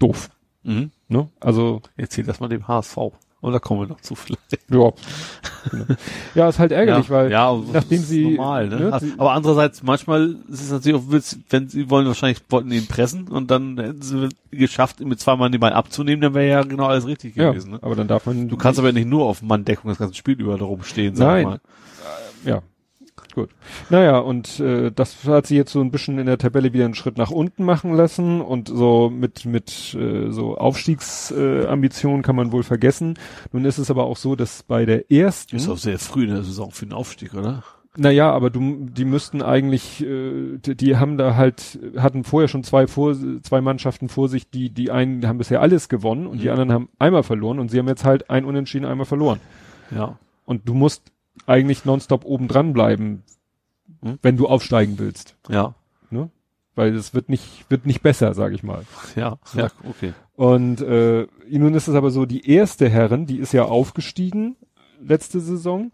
doof. 0.00 0.30
mhm. 0.64 0.90
Ne? 1.08 1.28
Also 1.40 1.82
Erzähl 1.96 2.24
das 2.24 2.40
mal 2.40 2.48
dem 2.48 2.66
HSV. 2.68 2.96
Und 3.42 3.52
da 3.54 3.58
kommen 3.58 3.80
wir 3.80 3.86
noch 3.88 4.00
zu 4.02 4.14
vielleicht. 4.14 4.40
Ja. 4.70 4.92
Ja, 6.34 6.48
ist 6.48 6.58
halt 6.58 6.72
ärgerlich, 6.72 7.08
ja, 7.08 7.14
weil 7.14 7.30
ja, 7.30 7.54
das 7.56 7.72
nachdem 7.72 8.00
ist 8.00 8.08
sie 8.08 8.24
normal, 8.36 8.68
ne? 8.68 8.76
ne, 8.80 8.92
Also, 8.92 9.06
sie- 9.06 9.12
aber 9.18 9.32
andererseits 9.32 9.82
manchmal 9.82 10.36
ist 10.50 10.62
es 10.62 10.70
natürlich 10.70 10.98
auch 11.00 11.10
witzig, 11.10 11.40
wenn 11.50 11.68
sie 11.68 11.88
wollen 11.90 12.06
wahrscheinlich 12.06 12.40
wollten 12.50 12.70
ihn 12.70 12.86
pressen 12.86 13.28
und 13.28 13.50
dann 13.50 13.78
hätten 13.78 14.02
sie 14.02 14.28
geschafft, 14.50 15.00
mit 15.00 15.20
zwei 15.20 15.36
Mann 15.36 15.52
den 15.52 15.60
Ball 15.60 15.72
abzunehmen, 15.72 16.20
dann 16.20 16.34
wäre 16.34 16.48
ja 16.48 16.62
genau 16.62 16.86
alles 16.86 17.06
richtig 17.06 17.36
ja, 17.36 17.50
gewesen. 17.50 17.72
Ne? 17.72 17.78
aber 17.82 17.94
dann 17.94 18.08
darf 18.08 18.26
man 18.26 18.48
Du 18.48 18.56
kannst 18.56 18.78
aber 18.78 18.92
nicht 18.92 19.08
nur 19.08 19.24
auf 19.24 19.42
Manndeckung 19.42 19.90
das 19.90 19.98
ganze 19.98 20.14
Spiel 20.14 20.38
über 20.40 20.58
darum 20.58 20.82
stehen, 20.82 21.16
sag 21.16 21.26
Nein. 21.26 21.44
mal. 21.44 21.60
ja. 22.44 22.62
Gut. 23.34 23.50
Naja, 23.90 24.18
und 24.18 24.60
äh, 24.60 24.90
das 24.90 25.24
hat 25.24 25.46
sie 25.46 25.56
jetzt 25.56 25.72
so 25.72 25.80
ein 25.80 25.90
bisschen 25.90 26.18
in 26.18 26.26
der 26.26 26.38
Tabelle 26.38 26.72
wieder 26.72 26.84
einen 26.84 26.94
Schritt 26.94 27.18
nach 27.18 27.30
unten 27.30 27.64
machen 27.64 27.94
lassen 27.94 28.40
und 28.40 28.68
so 28.68 29.10
mit 29.10 29.44
mit 29.44 29.94
äh, 29.94 30.30
so 30.30 30.56
Aufstiegsambitionen 30.56 32.20
äh, 32.20 32.22
kann 32.22 32.36
man 32.36 32.52
wohl 32.52 32.62
vergessen. 32.62 33.18
Nun 33.52 33.64
ist 33.64 33.78
es 33.78 33.90
aber 33.90 34.04
auch 34.04 34.16
so, 34.16 34.36
dass 34.36 34.62
bei 34.62 34.84
der 34.84 35.10
ersten 35.10 35.56
Ist 35.56 35.68
auch 35.68 35.78
sehr 35.78 35.98
früh 35.98 36.24
in 36.24 36.30
der 36.30 36.42
Saison 36.42 36.70
für 36.70 36.86
den 36.86 36.92
Aufstieg, 36.92 37.34
oder? 37.34 37.62
Naja, 37.96 38.30
aber 38.30 38.50
du, 38.50 38.86
die 38.88 39.04
müssten 39.04 39.42
eigentlich, 39.42 40.00
äh, 40.04 40.58
die, 40.58 40.76
die 40.76 40.96
haben 40.96 41.18
da 41.18 41.34
halt, 41.34 41.78
hatten 41.96 42.22
vorher 42.22 42.46
schon 42.46 42.62
zwei 42.62 42.86
vor, 42.86 43.16
zwei 43.42 43.60
Mannschaften 43.60 44.08
vor 44.08 44.28
sich, 44.28 44.48
die, 44.48 44.70
die 44.70 44.92
einen 44.92 45.26
haben 45.26 45.38
bisher 45.38 45.60
alles 45.60 45.88
gewonnen 45.88 46.28
und 46.28 46.38
die 46.40 46.46
Mhm. 46.46 46.52
anderen 46.52 46.72
haben 46.72 46.88
einmal 47.00 47.24
verloren 47.24 47.58
und 47.58 47.70
sie 47.70 47.78
haben 47.78 47.88
jetzt 47.88 48.04
halt 48.04 48.30
ein 48.30 48.44
Unentschieden 48.44 48.86
einmal 48.86 49.06
verloren. 49.06 49.40
Ja. 49.90 50.18
Und 50.44 50.68
du 50.68 50.74
musst 50.74 51.10
eigentlich 51.46 51.84
nonstop 51.84 52.24
oben 52.24 52.48
dran 52.48 52.72
bleiben, 52.72 53.22
Mhm. 54.02 54.18
wenn 54.22 54.36
du 54.36 54.46
aufsteigen 54.46 54.98
willst. 54.98 55.36
Ja. 55.48 55.74
Weil 56.76 56.94
es 56.94 57.12
wird 57.12 57.28
nicht, 57.28 57.68
wird 57.68 57.84
nicht 57.84 58.00
besser, 58.00 58.32
sag 58.32 58.52
ich 58.52 58.62
mal. 58.62 58.84
Ja. 59.16 59.38
Ja, 59.54 59.68
okay. 59.86 60.14
Und 60.36 60.80
äh, 60.80 61.26
nun 61.50 61.74
ist 61.74 61.88
es 61.88 61.94
aber 61.96 62.10
so, 62.12 62.24
die 62.26 62.48
erste 62.48 62.88
Herren, 62.88 63.26
die 63.26 63.38
ist 63.38 63.52
ja 63.52 63.64
aufgestiegen 63.64 64.56
letzte 65.02 65.40
Saison. 65.40 65.90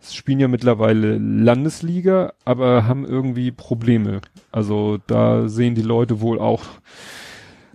Es 0.00 0.14
spielen 0.14 0.40
ja 0.40 0.48
mittlerweile 0.48 1.18
Landesliga, 1.18 2.32
aber 2.44 2.86
haben 2.88 3.04
irgendwie 3.04 3.52
Probleme. 3.52 4.22
Also 4.50 4.98
da 5.06 5.46
sehen 5.48 5.74
die 5.74 5.82
Leute 5.82 6.20
wohl 6.22 6.40
auch, 6.40 6.62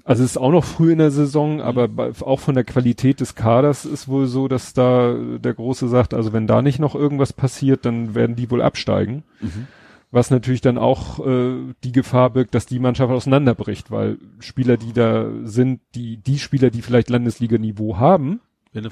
also 0.03 0.23
es 0.23 0.31
ist 0.31 0.37
auch 0.37 0.51
noch 0.51 0.63
früh 0.63 0.91
in 0.91 0.97
der 0.99 1.11
Saison, 1.11 1.61
aber 1.61 1.87
bei, 1.87 2.11
auch 2.21 2.39
von 2.39 2.55
der 2.55 2.63
Qualität 2.63 3.19
des 3.19 3.35
Kaders 3.35 3.85
ist 3.85 4.07
wohl 4.07 4.25
so, 4.25 4.47
dass 4.47 4.73
da 4.73 5.13
der 5.13 5.53
Große 5.53 5.87
sagt, 5.87 6.13
also 6.13 6.33
wenn 6.33 6.47
da 6.47 6.61
nicht 6.61 6.79
noch 6.79 6.95
irgendwas 6.95 7.33
passiert, 7.33 7.85
dann 7.85 8.15
werden 8.15 8.35
die 8.35 8.49
wohl 8.51 8.61
absteigen. 8.61 9.23
Mhm. 9.41 9.67
Was 10.11 10.31
natürlich 10.31 10.61
dann 10.61 10.79
auch 10.79 11.25
äh, 11.25 11.55
die 11.83 11.91
Gefahr 11.91 12.31
birgt, 12.31 12.55
dass 12.55 12.65
die 12.65 12.79
Mannschaft 12.79 13.11
auseinanderbricht, 13.11 13.91
weil 13.91 14.17
Spieler, 14.39 14.77
die 14.77 14.91
da 14.91 15.29
sind, 15.43 15.81
die, 15.93 16.17
die 16.17 16.39
Spieler, 16.39 16.71
die 16.71 16.81
vielleicht 16.81 17.11
Landesliga-Niveau 17.11 17.97
haben, 17.97 18.41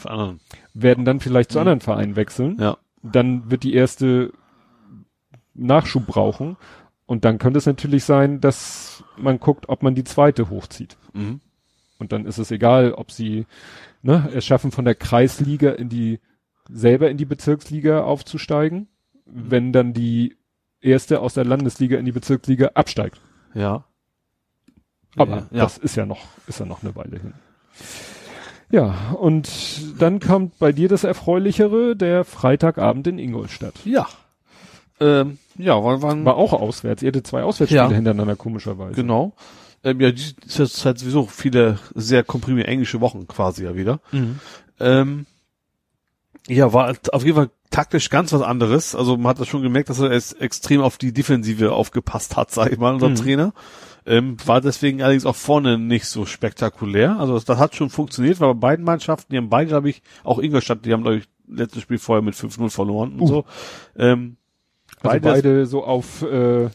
anderen. 0.05 0.39
werden 0.75 1.05
dann 1.05 1.19
vielleicht 1.19 1.51
zu 1.51 1.57
Mhm. 1.57 1.61
anderen 1.61 1.79
Vereinen 1.81 2.15
wechseln. 2.15 2.57
Ja. 2.59 2.77
Dann 3.01 3.49
wird 3.49 3.63
die 3.63 3.73
erste 3.73 4.31
Nachschub 5.55 6.05
brauchen. 6.05 6.57
Und 7.07 7.25
dann 7.25 7.37
könnte 7.39 7.57
es 7.57 7.65
natürlich 7.65 8.03
sein, 8.03 8.41
dass 8.41 8.96
man 9.17 9.39
guckt, 9.39 9.69
ob 9.69 9.83
man 9.83 9.95
die 9.95 10.03
zweite 10.03 10.49
hochzieht. 10.49 10.97
Mhm. 11.13 11.41
Und 11.99 12.11
dann 12.11 12.25
ist 12.25 12.37
es 12.37 12.51
egal, 12.51 12.93
ob 12.93 13.11
sie 13.11 13.45
ne, 14.01 14.29
es 14.33 14.45
schaffen, 14.45 14.71
von 14.71 14.85
der 14.85 14.95
Kreisliga 14.95 15.71
in 15.71 15.89
die 15.89 16.19
selber 16.69 17.09
in 17.09 17.17
die 17.17 17.25
Bezirksliga 17.25 18.03
aufzusteigen, 18.03 18.87
wenn 19.25 19.71
dann 19.71 19.93
die 19.93 20.35
erste 20.81 21.21
aus 21.21 21.33
der 21.33 21.45
Landesliga 21.45 21.97
in 21.97 22.05
die 22.05 22.11
Bezirksliga 22.11 22.71
absteigt. 22.73 23.19
Ja. 23.53 23.85
Aber 25.15 25.47
ja. 25.51 25.63
das 25.63 25.77
ist 25.77 25.95
ja 25.95 26.05
noch, 26.05 26.25
ist 26.47 26.59
ja 26.59 26.65
noch 26.65 26.83
eine 26.83 26.95
Weile 26.95 27.19
hin. 27.19 27.33
Ja, 28.69 29.11
und 29.19 30.01
dann 30.01 30.19
kommt 30.19 30.59
bei 30.59 30.71
dir 30.71 30.89
das 30.89 31.03
Erfreulichere, 31.05 31.95
der 31.95 32.25
Freitagabend 32.25 33.07
in 33.07 33.17
Ingolstadt. 33.17 33.85
Ja. 33.85 34.07
Ähm, 34.99 35.37
ja, 35.57 35.81
waren, 35.83 36.01
waren 36.01 36.25
War 36.25 36.35
auch 36.35 36.53
auswärts. 36.53 37.03
Ihr 37.03 37.09
hattet 37.09 37.27
zwei 37.27 37.43
Auswärtsspiele 37.43 37.81
Ja. 37.83 37.89
hintereinander, 37.89 38.35
komischerweise. 38.35 38.95
genau. 38.95 39.33
Ähm, 39.83 40.01
ja, 40.01 40.11
die 40.11 40.21
ist 40.45 40.57
jetzt 40.57 40.83
halt 40.85 40.97
sowieso 40.99 41.25
viele 41.27 41.77
sehr 41.93 42.23
komprimierte 42.23 42.69
englische 42.71 42.99
Wochen 42.99 43.27
quasi 43.27 43.63
ja 43.63 43.75
wieder. 43.75 43.99
Mhm. 44.11 44.39
Ähm, 44.79 45.25
Ja, 46.47 46.71
war 46.73 46.95
auf 47.11 47.23
jeden 47.25 47.35
Fall 47.35 47.49
taktisch 47.71 48.09
ganz 48.09 48.31
was 48.31 48.41
anderes. 48.41 48.95
Also 48.95 49.17
man 49.17 49.27
hat 49.31 49.39
das 49.39 49.47
schon 49.49 49.61
gemerkt, 49.61 49.89
dass 49.89 49.99
er 49.99 50.11
es 50.11 50.31
extrem 50.33 50.81
auf 50.81 50.97
die 50.97 51.11
Defensive 51.11 51.73
aufgepasst 51.73 52.37
hat, 52.37 52.51
sag 52.51 52.71
ich 52.71 52.77
mal, 52.79 52.93
unser 52.93 53.09
Mhm. 53.09 53.15
Trainer. 53.15 53.53
Ähm, 54.05 54.37
war 54.45 54.61
deswegen 54.61 55.01
allerdings 55.01 55.25
auch 55.25 55.35
vorne 55.35 55.77
nicht 55.77 56.05
so 56.05 56.25
spektakulär. 56.25 57.19
Also 57.19 57.33
das, 57.33 57.43
das 57.43 57.59
hat 57.59 57.75
schon 57.75 57.89
funktioniert, 57.89 58.39
weil 58.39 58.53
bei 58.55 58.69
beiden 58.69 58.85
Mannschaften, 58.85 59.33
die 59.33 59.37
haben 59.37 59.49
beide, 59.49 59.67
glaube 59.67 59.89
ich, 59.89 60.01
auch 60.23 60.39
Ingolstadt, 60.39 60.85
die 60.85 60.93
haben, 60.93 61.01
glaube 61.03 61.17
ich, 61.17 61.25
letztes 61.49 61.81
Spiel 61.83 61.97
vorher 61.97 62.21
mit 62.23 62.33
5-0 62.35 62.69
verloren 62.69 63.13
und 63.13 63.21
Uh. 63.21 63.27
so. 63.27 63.45
Ähm, 63.97 64.37
Also 65.09 65.21
beide 65.21 65.65
so 65.65 65.83
auf, 65.83 66.21
äh, 66.23 66.69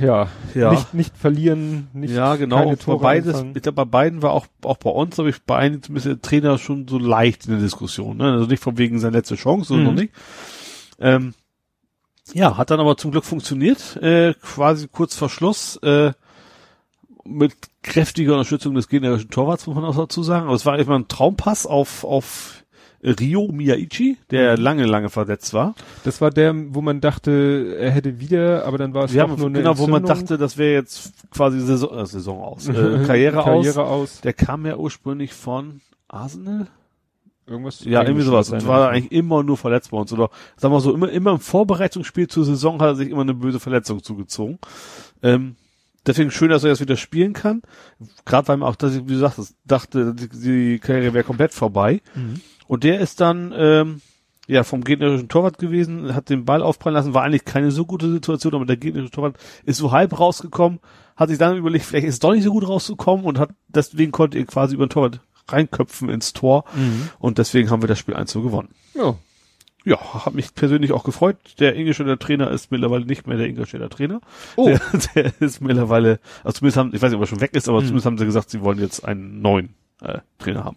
ja, 0.00 0.28
Ja. 0.54 0.70
nicht, 0.72 0.94
nicht 0.94 1.16
verlieren, 1.16 1.88
nicht 1.92 2.14
ja, 2.14 2.36
genau. 2.36 2.74
keine 2.76 2.98
beides, 2.98 3.44
ich 3.54 3.62
glaube, 3.62 3.76
bei 3.76 3.84
beiden 3.84 4.22
war 4.22 4.32
auch, 4.32 4.46
auch 4.62 4.78
bei 4.78 4.90
uns, 4.90 5.16
glaube 5.16 5.30
ich, 5.30 5.42
bei 5.42 5.56
einigen 5.56 5.82
zumindest 5.82 6.06
der 6.06 6.20
Trainer 6.22 6.58
schon 6.58 6.88
so 6.88 6.98
leicht 6.98 7.44
in 7.46 7.52
der 7.52 7.60
Diskussion. 7.60 8.16
Ne? 8.16 8.32
Also 8.32 8.46
nicht 8.46 8.62
von 8.62 8.78
wegen 8.78 8.98
seiner 8.98 9.16
letzte 9.18 9.36
Chance, 9.36 9.68
so 9.68 9.74
Mhm. 9.74 9.84
noch 9.84 9.92
nicht. 9.92 10.12
Ähm, 10.98 11.34
ja, 12.32 12.56
hat 12.56 12.70
dann 12.70 12.80
aber 12.80 12.96
zum 12.96 13.10
Glück 13.12 13.24
funktioniert. 13.24 13.96
Äh, 14.02 14.34
quasi 14.42 14.88
kurz 14.88 15.14
vor 15.14 15.28
Schluss, 15.28 15.76
äh, 15.82 16.12
mit 17.24 17.54
kräftiger 17.82 18.32
Unterstützung 18.32 18.74
des 18.74 18.88
gegnerischen 18.88 19.30
Torwarts, 19.30 19.66
muss 19.66 19.74
man 19.76 19.84
auch 19.84 19.96
dazu 19.96 20.22
sagen. 20.22 20.46
Aber 20.46 20.54
es 20.54 20.64
war 20.64 20.78
immer 20.78 20.98
ein 20.98 21.08
Traumpass 21.08 21.66
auf, 21.66 22.04
auf 22.04 22.55
Rio 23.02 23.48
Miyaichi, 23.48 24.16
der 24.30 24.56
Mhm. 24.56 24.62
lange, 24.62 24.86
lange 24.86 25.08
verletzt 25.08 25.54
war. 25.54 25.74
Das 26.04 26.20
war 26.20 26.30
der, 26.30 26.54
wo 26.74 26.80
man 26.80 27.00
dachte, 27.00 27.76
er 27.78 27.90
hätte 27.90 28.20
wieder, 28.20 28.64
aber 28.64 28.78
dann 28.78 28.94
war 28.94 29.04
es 29.04 29.16
haben 29.16 29.36
nur 29.36 29.46
eine 29.46 29.58
genau, 29.58 29.78
wo 29.78 29.86
man 29.86 30.04
dachte, 30.04 30.38
das 30.38 30.58
wäre 30.58 30.72
jetzt 30.74 31.12
quasi 31.30 31.60
Saison, 31.60 31.98
äh, 31.98 32.06
Saison 32.06 32.42
aus, 32.42 32.68
äh, 32.68 32.72
Karriere, 33.06 33.38
aus. 33.40 33.44
Karriere 33.44 33.84
aus. 33.84 34.20
Der 34.20 34.32
kam 34.32 34.66
ja 34.66 34.76
ursprünglich 34.76 35.32
von 35.32 35.80
Arsenal. 36.08 36.68
Irgendwas. 37.48 37.84
Ja, 37.84 38.02
irgendwie 38.02 38.24
sowas. 38.24 38.50
Und 38.50 38.66
war 38.66 38.80
ja. 38.80 38.88
eigentlich 38.88 39.12
immer 39.12 39.44
nur 39.44 39.56
verletzt 39.56 39.92
bei 39.92 39.98
uns. 39.98 40.12
Oder 40.12 40.30
sagen 40.56 40.74
wir 40.74 40.80
so, 40.80 40.92
immer, 40.92 41.08
immer 41.10 41.30
im 41.32 41.38
Vorbereitungsspiel 41.38 42.26
zur 42.26 42.44
Saison 42.44 42.80
hat 42.80 42.88
er 42.88 42.94
sich 42.96 43.08
immer 43.08 43.20
eine 43.20 43.34
böse 43.34 43.60
Verletzung 43.60 44.02
zugezogen. 44.02 44.58
Ähm, 45.22 45.54
deswegen 46.04 46.32
schön, 46.32 46.50
dass 46.50 46.64
er 46.64 46.70
jetzt 46.70 46.80
wieder 46.80 46.96
spielen 46.96 47.34
kann. 47.34 47.62
Gerade 48.24 48.48
weil 48.48 48.56
man 48.56 48.68
auch, 48.68 48.74
dass 48.74 48.96
ich, 48.96 49.02
wie 49.04 49.12
gesagt, 49.12 49.38
dachte, 49.64 50.12
die, 50.14 50.28
die 50.28 50.78
Karriere 50.80 51.14
wäre 51.14 51.22
komplett 51.22 51.54
vorbei. 51.54 52.00
Mhm. 52.16 52.40
Und 52.68 52.84
der 52.84 53.00
ist 53.00 53.20
dann 53.20 53.52
ähm, 53.56 54.00
ja 54.48 54.62
vom 54.64 54.84
gegnerischen 54.84 55.28
Torwart 55.28 55.58
gewesen, 55.58 56.14
hat 56.14 56.28
den 56.30 56.44
Ball 56.44 56.62
aufprallen 56.62 56.94
lassen, 56.94 57.14
war 57.14 57.22
eigentlich 57.24 57.44
keine 57.44 57.70
so 57.70 57.84
gute 57.84 58.10
Situation, 58.10 58.54
aber 58.54 58.66
der 58.66 58.76
gegnerische 58.76 59.10
Torwart 59.12 59.36
ist 59.64 59.78
so 59.78 59.92
halb 59.92 60.18
rausgekommen, 60.18 60.80
hat 61.16 61.28
sich 61.30 61.38
dann 61.38 61.56
überlegt, 61.56 61.84
vielleicht 61.84 62.06
ist 62.06 62.14
es 62.14 62.20
doch 62.20 62.32
nicht 62.32 62.44
so 62.44 62.50
gut 62.52 62.68
rausgekommen 62.68 63.24
und 63.24 63.38
hat 63.38 63.50
deswegen 63.68 64.12
konnte 64.12 64.38
er 64.38 64.44
quasi 64.44 64.74
über 64.74 64.86
den 64.86 64.90
Torwart 64.90 65.20
reinköpfen 65.48 66.08
ins 66.10 66.32
Tor 66.32 66.64
Mhm. 66.74 67.08
und 67.18 67.38
deswegen 67.38 67.70
haben 67.70 67.82
wir 67.82 67.88
das 67.88 67.98
Spiel 67.98 68.14
1 68.14 68.30
zu 68.30 68.42
gewonnen. 68.42 68.68
Ja. 68.94 69.14
Ja, 69.84 70.24
hat 70.24 70.34
mich 70.34 70.52
persönlich 70.52 70.90
auch 70.90 71.04
gefreut. 71.04 71.36
Der 71.60 71.76
Ingolstädter 71.76 72.18
Trainer 72.18 72.50
ist 72.50 72.72
mittlerweile 72.72 73.06
nicht 73.06 73.28
mehr 73.28 73.36
der 73.36 73.46
Ingolstädter 73.46 73.88
Trainer. 73.88 74.20
Oh. 74.56 74.66
Der, 74.66 74.80
der 75.14 75.32
ist 75.40 75.60
mittlerweile, 75.60 76.18
also 76.42 76.58
zumindest 76.58 76.76
haben, 76.78 76.90
ich 76.92 77.00
weiß 77.00 77.10
nicht, 77.10 77.16
ob 77.16 77.22
er 77.22 77.28
schon 77.28 77.40
weg 77.40 77.54
ist, 77.54 77.68
aber 77.68 77.78
Mhm. 77.80 77.84
zumindest 77.84 78.06
haben 78.06 78.18
sie 78.18 78.24
gesagt, 78.24 78.50
sie 78.50 78.62
wollen 78.62 78.80
jetzt 78.80 79.04
einen 79.04 79.40
neuen 79.40 79.74
äh, 80.02 80.18
Trainer 80.40 80.64
haben. 80.64 80.76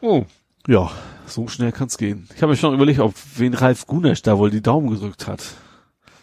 Oh. 0.00 0.24
Ja, 0.66 0.90
so 1.26 1.48
schnell 1.48 1.72
kann's 1.72 1.96
gehen. 1.98 2.28
Ich 2.34 2.42
habe 2.42 2.52
mir 2.52 2.56
schon 2.56 2.74
überlegt, 2.74 3.00
ob 3.00 3.14
wen 3.36 3.54
Ralf 3.54 3.86
Gunesch 3.86 4.22
da 4.22 4.38
wohl 4.38 4.50
die 4.50 4.62
Daumen 4.62 4.90
gedrückt 4.90 5.26
hat. 5.26 5.42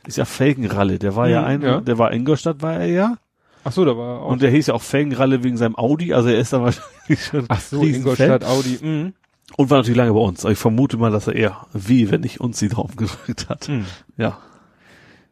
Ist 0.06 0.17
ja 0.17 0.25
Felgenralle, 0.25 0.99
der 0.99 1.16
war 1.16 1.27
ja 1.27 1.41
Hm, 1.41 1.48
ein, 1.48 1.61
ja. 1.61 1.82
der 1.82 1.98
war 1.98 2.14
Ingolstadt 2.14 2.61
war 2.61 2.75
er 2.75 2.88
ja. 2.88 3.16
Ach 3.64 3.72
so, 3.74 3.83
da 3.83 3.98
war 3.98 4.22
auch. 4.22 4.30
Und 4.30 4.41
der 4.41 4.49
hieß 4.51 4.67
ja 4.67 4.74
auch 4.74 4.82
Felgenralle 4.82 5.43
wegen 5.43 5.57
seinem 5.57 5.75
Audi, 5.75 6.14
also 6.14 6.30
er 6.30 6.40
ist 6.40 6.53
dann 6.53 6.61
wahrscheinlich 6.64 7.24
schon 7.25 7.45
Ach 7.49 7.59
so. 7.59 7.82
Ingolstadt, 7.83 8.45
Audi. 8.45 8.80
Mhm. 8.82 9.14
Und 9.57 9.69
war 9.69 9.77
natürlich 9.80 9.98
lange 9.98 10.14
bei 10.14 10.19
uns. 10.19 10.43
Aber 10.45 10.51
ich 10.51 10.57
vermute 10.59 10.98
mal, 10.98 11.11
dass 11.11 11.27
er 11.27 11.35
eher 11.35 11.66
wie, 11.74 12.11
wenn 12.11 12.22
nicht 12.22 12.40
uns 12.41 12.59
die 12.59 12.67
Daumen 12.69 12.95
gedrückt 12.95 13.49
hat. 13.49 13.67
Mhm. 13.69 13.85
Ja. 14.17 14.38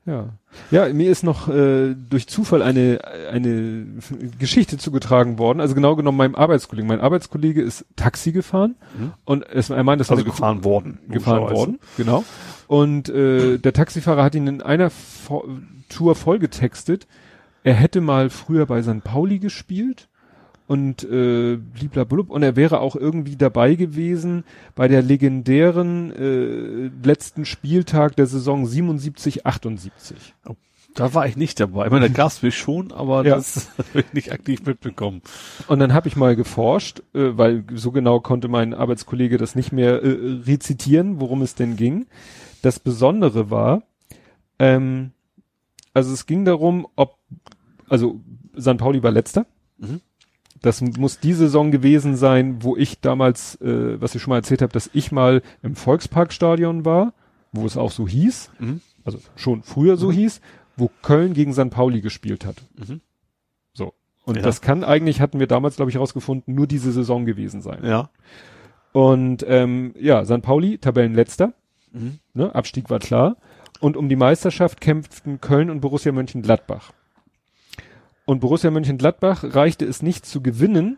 Ja. 0.06 0.30
Ja, 0.70 0.88
mir 0.94 1.10
ist 1.10 1.24
noch 1.24 1.48
äh, 1.50 1.96
durch 1.96 2.28
Zufall 2.28 2.62
eine 2.62 3.00
eine 3.32 3.86
Geschichte 4.38 4.78
zugetragen 4.78 5.40
worden. 5.40 5.60
Also 5.60 5.74
genau 5.74 5.96
genommen 5.96 6.18
meinem 6.18 6.36
Arbeitskollegen. 6.36 6.88
Mein 6.88 7.02
Arbeitskollege 7.02 7.62
ist 7.62 7.86
Taxi 7.96 8.32
gefahren 8.32 8.76
Mhm. 8.98 9.14
und 9.26 9.50
es, 9.50 9.70
er 9.72 9.84
meint, 9.84 10.00
das 10.00 10.10
war 10.10 10.18
Also 10.18 10.30
gefahren 10.30 10.64
worden. 10.64 11.00
gefahren 11.10 11.50
worden, 11.52 11.80
genau. 11.98 12.24
Und 12.68 13.10
äh, 13.10 13.58
der 13.58 13.74
Taxifahrer 13.74 14.24
hat 14.24 14.36
ihn 14.36 14.48
in 14.48 14.62
einer 14.62 14.90
Vo 14.92 15.48
Tour 15.90 16.16
vollgetextet. 16.16 17.08
Er 17.64 17.74
hätte 17.74 18.00
mal 18.02 18.30
früher 18.30 18.66
bei 18.68 18.82
St. 18.84 19.04
Pauli 19.04 19.40
gespielt 19.40 20.08
und 20.68 21.04
äh, 21.04 21.58
bliblablub 21.58 22.30
und 22.30 22.42
er 22.44 22.56
wäre 22.56 22.80
auch 22.80 22.96
irgendwie 22.96 23.36
dabei 23.36 23.76
gewesen 23.76 24.44
bei 24.74 24.88
der 24.88 25.02
legendären 25.02 26.12
äh, 26.12 26.90
letzten 27.08 27.46
Spieltag 27.46 28.16
der 28.16 28.26
Saison 28.26 28.66
77 28.66 29.46
78. 29.46 30.34
Da 30.96 31.14
war 31.14 31.28
ich 31.28 31.36
nicht 31.36 31.60
dabei. 31.60 31.86
Ich 31.86 31.92
meine, 31.92 32.08
da 32.08 32.14
gab's 32.14 32.42
mich 32.42 32.58
schon, 32.58 32.94
aber 32.94 33.26
Ja. 33.26 33.36
das 33.36 33.70
habe 33.78 34.00
ich 34.00 34.14
nicht 34.14 34.32
aktiv 34.32 34.66
mitbekommen. 34.66 35.22
Und 35.68 35.80
dann 35.80 35.94
habe 35.94 36.08
ich 36.08 36.16
mal 36.16 36.36
geforscht, 36.38 37.02
äh, 37.14 37.38
weil 37.38 37.66
so 37.74 37.92
genau 37.92 38.20
konnte 38.22 38.48
mein 38.48 38.74
Arbeitskollege 38.74 39.38
das 39.38 39.56
nicht 39.56 39.72
mehr 39.74 40.02
äh, 40.02 40.40
rezitieren, 40.48 41.20
worum 41.20 41.42
es 41.42 41.54
denn 41.54 41.76
ging. 41.76 42.06
Das 42.62 42.80
Besondere 42.80 43.52
war, 43.52 43.84
ähm, 44.58 45.12
also 45.94 46.14
es 46.14 46.26
ging 46.26 46.46
darum, 46.46 46.88
ob, 46.96 47.18
also 47.90 48.22
St. 48.60 48.78
Pauli 48.78 49.04
war 49.04 49.12
letzter. 49.12 49.46
Mhm. 49.78 50.00
Das 50.66 50.82
muss 50.82 51.20
die 51.20 51.34
Saison 51.34 51.70
gewesen 51.72 52.16
sein, 52.16 52.64
wo 52.64 52.76
ich 52.76 53.00
damals, 53.00 53.62
äh, 53.62 54.02
was 54.02 54.16
ich 54.16 54.22
schon 54.22 54.32
mal 54.32 54.38
erzählt 54.38 54.62
habe, 54.62 54.74
dass 54.74 54.90
ich 54.94 55.12
mal 55.12 55.42
im 55.62 55.76
Volksparkstadion 55.76 56.86
war, 56.86 57.14
wo 57.52 57.66
es 57.66 57.78
auch 57.78 57.92
so 57.92 58.08
hieß, 58.08 58.50
Mhm. 58.60 58.82
also 59.04 59.20
schon 59.36 59.62
früher 59.64 59.96
so 59.98 60.12
hieß, 60.12 60.42
wo 60.76 60.90
Köln 61.04 61.34
gegen 61.34 61.54
St. 61.54 61.70
Pauli 61.70 62.02
gespielt 62.02 62.46
hat. 62.46 62.56
Mhm. 62.78 63.02
So. 63.74 63.94
Und 64.26 64.38
Ja. 64.38 64.42
das 64.42 64.62
kann 64.62 64.84
eigentlich, 64.84 65.22
hatten 65.22 65.40
wir 65.40 65.48
damals, 65.48 65.76
glaube 65.76 65.92
ich, 65.92 65.96
herausgefunden, 65.96 66.56
nur 66.56 66.66
diese 66.68 66.92
Saison 66.92 67.26
gewesen 67.26 67.62
sein. 67.62 67.86
Ja. 67.86 68.10
Und 68.92 69.46
ähm, 69.48 69.94
ja, 70.00 70.26
St. 70.26 70.42
Pauli, 70.42 70.78
Tabellenletzter, 70.80 71.54
Mhm. 71.94 72.20
ne, 72.34 72.54
Abstieg 72.56 72.90
war 72.90 73.00
klar. 73.00 73.38
Und 73.80 73.98
um 73.98 74.10
die 74.10 74.16
Meisterschaft 74.16 74.82
kämpften 74.82 75.40
Köln 75.42 75.70
und 75.70 75.82
Borussia 75.82 76.12
Mönchengladbach. 76.12 76.92
Und 78.26 78.40
Borussia 78.40 78.72
Mönchengladbach 78.72 79.44
reichte 79.44 79.86
es 79.86 80.02
nicht 80.02 80.26
zu 80.26 80.42
gewinnen, 80.42 80.98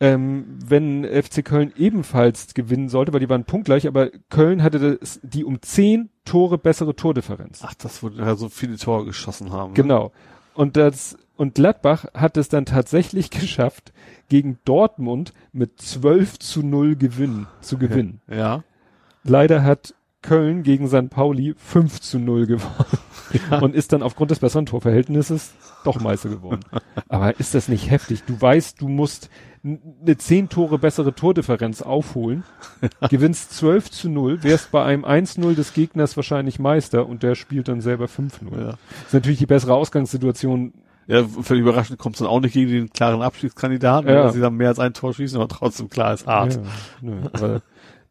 ähm, 0.00 0.58
wenn 0.64 1.04
FC 1.04 1.44
Köln 1.44 1.72
ebenfalls 1.76 2.54
gewinnen 2.54 2.88
sollte, 2.88 3.12
weil 3.12 3.20
die 3.20 3.28
waren 3.28 3.44
punktgleich, 3.44 3.88
aber 3.88 4.10
Köln 4.28 4.62
hatte 4.62 4.98
das, 4.98 5.18
die 5.22 5.44
um 5.44 5.60
zehn 5.62 6.10
Tore 6.24 6.58
bessere 6.58 6.94
Tordifferenz. 6.94 7.62
Ach, 7.64 7.74
das 7.74 8.02
wurde 8.02 8.18
ja 8.18 8.36
so 8.36 8.48
viele 8.48 8.76
Tore 8.76 9.06
geschossen 9.06 9.50
haben. 9.50 9.70
ne? 9.70 9.76
Genau. 9.76 10.12
Und 10.54 10.76
das, 10.76 11.16
und 11.36 11.54
Gladbach 11.54 12.06
hat 12.14 12.36
es 12.36 12.48
dann 12.48 12.64
tatsächlich 12.64 13.30
geschafft, 13.30 13.92
gegen 14.28 14.58
Dortmund 14.64 15.32
mit 15.52 15.80
12 15.80 16.38
zu 16.38 16.62
0 16.62 16.96
Gewinn, 16.96 17.46
zu 17.60 17.78
gewinnen. 17.78 18.20
Ja. 18.28 18.62
Leider 19.24 19.64
hat 19.64 19.94
Köln 20.28 20.62
gegen 20.62 20.88
St. 20.88 21.08
Pauli 21.10 21.54
5 21.56 22.00
zu 22.00 22.18
0 22.18 22.46
gewonnen 22.46 23.62
und 23.62 23.74
ist 23.74 23.92
dann 23.92 24.02
aufgrund 24.02 24.30
des 24.30 24.40
besseren 24.40 24.66
Torverhältnisses 24.66 25.52
doch 25.84 26.00
Meister 26.00 26.28
geworden. 26.28 26.60
Aber 27.08 27.38
ist 27.40 27.54
das 27.54 27.68
nicht 27.68 27.90
heftig? 27.90 28.24
Du 28.26 28.38
weißt, 28.40 28.80
du 28.80 28.88
musst 28.88 29.30
eine 29.64 30.16
10 30.16 30.50
Tore 30.50 30.78
bessere 30.78 31.14
Tordifferenz 31.14 31.82
aufholen, 31.82 32.44
gewinnst 33.08 33.52
12 33.54 33.90
zu 33.90 34.08
0, 34.10 34.42
wärst 34.42 34.70
bei 34.70 34.84
einem 34.84 35.04
1-0 35.04 35.54
des 35.54 35.72
Gegners 35.72 36.16
wahrscheinlich 36.16 36.58
Meister 36.58 37.06
und 37.06 37.22
der 37.22 37.34
spielt 37.34 37.68
dann 37.68 37.80
selber 37.80 38.04
5-0. 38.06 38.30
Ja. 38.60 38.74
Ist 39.06 39.14
natürlich 39.14 39.38
die 39.38 39.46
bessere 39.46 39.74
Ausgangssituation. 39.74 40.74
Ja, 41.06 41.24
völlig 41.24 41.62
überraschend 41.62 41.98
kommt 41.98 42.16
es 42.16 42.18
dann 42.18 42.28
auch 42.28 42.40
nicht 42.40 42.52
gegen 42.52 42.70
den 42.70 42.90
klaren 42.90 43.22
Abstiegskandidaten, 43.22 44.10
Ja. 44.10 44.24
weil 44.24 44.32
sie 44.32 44.40
dann 44.40 44.54
mehr 44.56 44.68
als 44.68 44.78
ein 44.78 44.92
Tor 44.92 45.14
schießen, 45.14 45.38
aber 45.38 45.48
trotzdem 45.48 45.88
klar 45.88 46.12
ist 46.12 46.26
hart. 46.26 46.60
Ja, 47.00 47.12
aber 47.32 47.62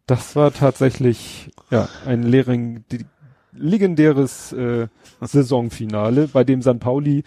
das 0.08 0.36
war 0.36 0.52
tatsächlich 0.54 1.52
ja 1.70 1.88
ein 2.06 2.24
die- 2.92 3.06
legendäres 3.54 4.52
äh, 4.54 4.88
Saisonfinale, 5.22 6.28
bei 6.28 6.44
dem 6.44 6.62
San 6.62 6.80
Pauli 6.80 7.24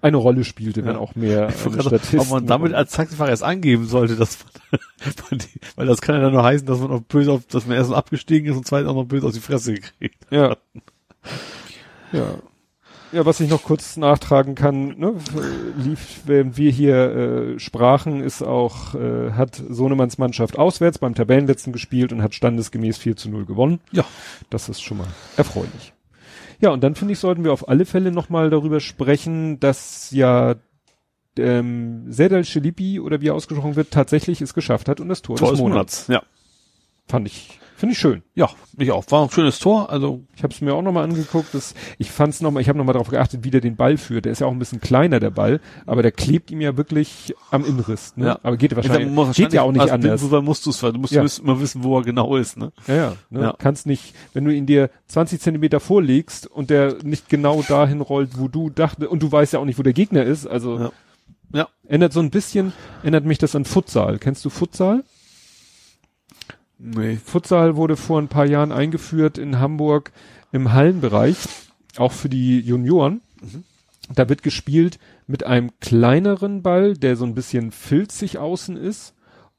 eine 0.00 0.16
Rolle 0.18 0.44
spielte, 0.44 0.84
wenn 0.84 0.94
Ja. 0.94 0.98
auch 0.98 1.14
mehr 1.14 1.50
Statisten. 1.50 2.20
Ob 2.20 2.28
man 2.30 2.46
damit 2.46 2.74
als 2.74 2.92
Taxifahrer 2.92 3.30
erst 3.30 3.42
angeben 3.42 3.86
sollte, 3.86 4.16
dass 4.16 4.38
man, 5.30 5.40
weil 5.76 5.86
das 5.86 6.02
kann 6.02 6.16
ja 6.16 6.20
dann 6.22 6.32
nur 6.34 6.44
heißen, 6.44 6.66
dass 6.66 6.78
man 6.78 6.90
auch 6.90 7.00
böse 7.00 7.32
auf, 7.32 7.46
dass 7.46 7.66
man 7.66 7.76
erst 7.78 7.90
abgestiegen 7.92 8.50
ist 8.50 8.56
und 8.58 8.66
zweitens 8.66 8.90
auch 8.90 8.94
noch 8.96 9.06
böse 9.06 9.26
auf 9.26 9.32
die 9.32 9.40
Fresse 9.40 9.72
gekriegt. 9.74 10.26
ja. 10.30 10.56
ja. 12.12 12.36
Ja, 13.14 13.24
was 13.24 13.38
ich 13.38 13.48
noch 13.48 13.62
kurz 13.62 13.96
nachtragen 13.96 14.56
kann, 14.56 14.98
ne, 14.98 15.14
lief, 15.76 16.22
während 16.24 16.56
wir 16.56 16.72
hier 16.72 16.96
äh, 16.96 17.58
sprachen, 17.60 18.20
ist 18.20 18.42
auch, 18.42 18.96
äh, 18.96 19.30
hat 19.30 19.62
Sohnemanns 19.68 20.18
Mannschaft 20.18 20.58
auswärts 20.58 20.98
beim 20.98 21.14
Tabellenletzten 21.14 21.72
gespielt 21.72 22.12
und 22.12 22.22
hat 22.22 22.34
standesgemäß 22.34 22.98
4 22.98 23.14
zu 23.14 23.30
0 23.30 23.46
gewonnen. 23.46 23.78
Ja. 23.92 24.04
Das 24.50 24.68
ist 24.68 24.82
schon 24.82 24.98
mal 24.98 25.06
erfreulich. 25.36 25.92
Ja, 26.60 26.70
und 26.70 26.82
dann 26.82 26.96
finde 26.96 27.12
ich, 27.12 27.20
sollten 27.20 27.44
wir 27.44 27.52
auf 27.52 27.68
alle 27.68 27.84
Fälle 27.84 28.10
nochmal 28.10 28.50
darüber 28.50 28.80
sprechen, 28.80 29.60
dass 29.60 30.10
ja 30.10 30.56
ähm, 31.38 32.10
Sedal 32.10 32.44
Schelipi 32.44 32.98
oder 32.98 33.20
wie 33.20 33.28
er 33.28 33.34
ausgesprochen 33.34 33.76
wird, 33.76 33.92
tatsächlich 33.92 34.40
es 34.40 34.54
geschafft 34.54 34.88
hat 34.88 34.98
und 34.98 35.08
das 35.08 35.22
Tor, 35.22 35.36
Tor 35.36 35.50
des 35.50 35.58
des 35.58 35.60
Monats. 35.60 36.08
Monats. 36.08 36.24
Ja. 36.26 36.28
fand 37.06 37.28
ich, 37.28 37.60
finde 37.76 37.92
ich 37.92 37.98
schön. 37.98 38.22
Ja, 38.34 38.48
ich 38.78 38.90
auch. 38.90 39.04
War 39.10 39.22
ein 39.24 39.30
schönes 39.30 39.58
Tor, 39.58 39.90
also 39.90 40.22
Ich 40.36 40.42
habe 40.42 40.52
es 40.52 40.60
mir 40.60 40.74
auch 40.74 40.82
nochmal 40.82 41.04
angeguckt. 41.04 41.54
Das, 41.54 41.74
ich 41.98 42.10
fand 42.10 42.34
es 42.34 42.40
nochmal, 42.40 42.60
ich 42.62 42.68
habe 42.68 42.78
nochmal 42.78 42.92
darauf 42.94 43.08
geachtet, 43.08 43.44
wie 43.44 43.50
der 43.50 43.60
den 43.60 43.76
Ball 43.76 43.96
führt. 43.96 44.24
Der 44.24 44.32
ist 44.32 44.40
ja 44.40 44.46
auch 44.46 44.52
ein 44.52 44.58
bisschen 44.58 44.80
kleiner, 44.80 45.20
der 45.20 45.30
Ball, 45.30 45.60
aber 45.86 46.02
der 46.02 46.12
klebt 46.12 46.50
ihm 46.50 46.60
ja 46.60 46.76
wirklich 46.76 47.34
am 47.50 47.64
Innenriss. 47.64 48.16
Ne? 48.16 48.26
Ja. 48.26 48.38
Aber 48.42 48.56
geht 48.56 48.74
wahrscheinlich, 48.74 49.10
muss 49.10 49.36
geht 49.36 49.52
ja 49.52 49.62
auch 49.62 49.72
nicht 49.72 49.80
als 49.82 49.90
anders. 49.92 50.20
Blindfußball 50.20 50.42
musst 50.42 50.66
du 50.66 50.70
es, 50.70 50.80
du 50.80 50.92
musst 50.98 51.12
Ja. 51.12 51.24
immer 51.42 51.60
wissen, 51.60 51.84
wo 51.84 51.98
er 51.98 52.02
genau 52.02 52.36
ist, 52.36 52.56
ne? 52.56 52.72
Ja, 52.86 52.94
ja, 52.94 53.12
ne? 53.30 53.40
Ja. 53.40 53.54
Kannst 53.58 53.86
nicht, 53.86 54.14
wenn 54.32 54.44
du 54.44 54.50
ihn 54.52 54.66
dir 54.66 54.90
20 55.08 55.40
Zentimeter 55.40 55.80
vorlegst 55.80 56.46
und 56.46 56.70
der 56.70 56.96
nicht 57.02 57.28
genau 57.28 57.62
dahin 57.62 58.00
rollt, 58.00 58.38
wo 58.38 58.48
du 58.48 58.70
dachte, 58.70 59.08
und 59.08 59.22
du 59.22 59.30
weißt 59.30 59.52
ja 59.52 59.58
auch 59.58 59.64
nicht, 59.64 59.78
wo 59.78 59.82
der 59.82 59.92
Gegner 59.92 60.24
ist, 60.24 60.46
also 60.46 60.78
Ja. 60.78 60.90
Ja. 61.52 61.68
ändert 61.86 62.12
so 62.12 62.20
ein 62.20 62.30
bisschen, 62.30 62.72
erinnert 63.02 63.24
mich 63.24 63.38
das 63.38 63.54
an 63.54 63.64
Futsal. 63.64 64.18
Kennst 64.18 64.44
du 64.44 64.50
Futsal? 64.50 65.04
Nee. 66.84 67.16
Futsal 67.16 67.76
wurde 67.76 67.96
vor 67.96 68.20
ein 68.20 68.28
paar 68.28 68.46
Jahren 68.46 68.70
eingeführt 68.70 69.38
in 69.38 69.58
Hamburg 69.58 70.12
im 70.52 70.72
Hallenbereich, 70.72 71.38
auch 71.96 72.12
für 72.12 72.28
die 72.28 72.60
Junioren. 72.60 73.22
Da 74.14 74.28
wird 74.28 74.42
gespielt 74.42 74.98
mit 75.26 75.44
einem 75.44 75.70
kleineren 75.80 76.62
Ball, 76.62 76.94
der 76.94 77.16
so 77.16 77.24
ein 77.24 77.34
bisschen 77.34 77.72
filzig 77.72 78.36
außen 78.36 78.76
ist 78.76 79.14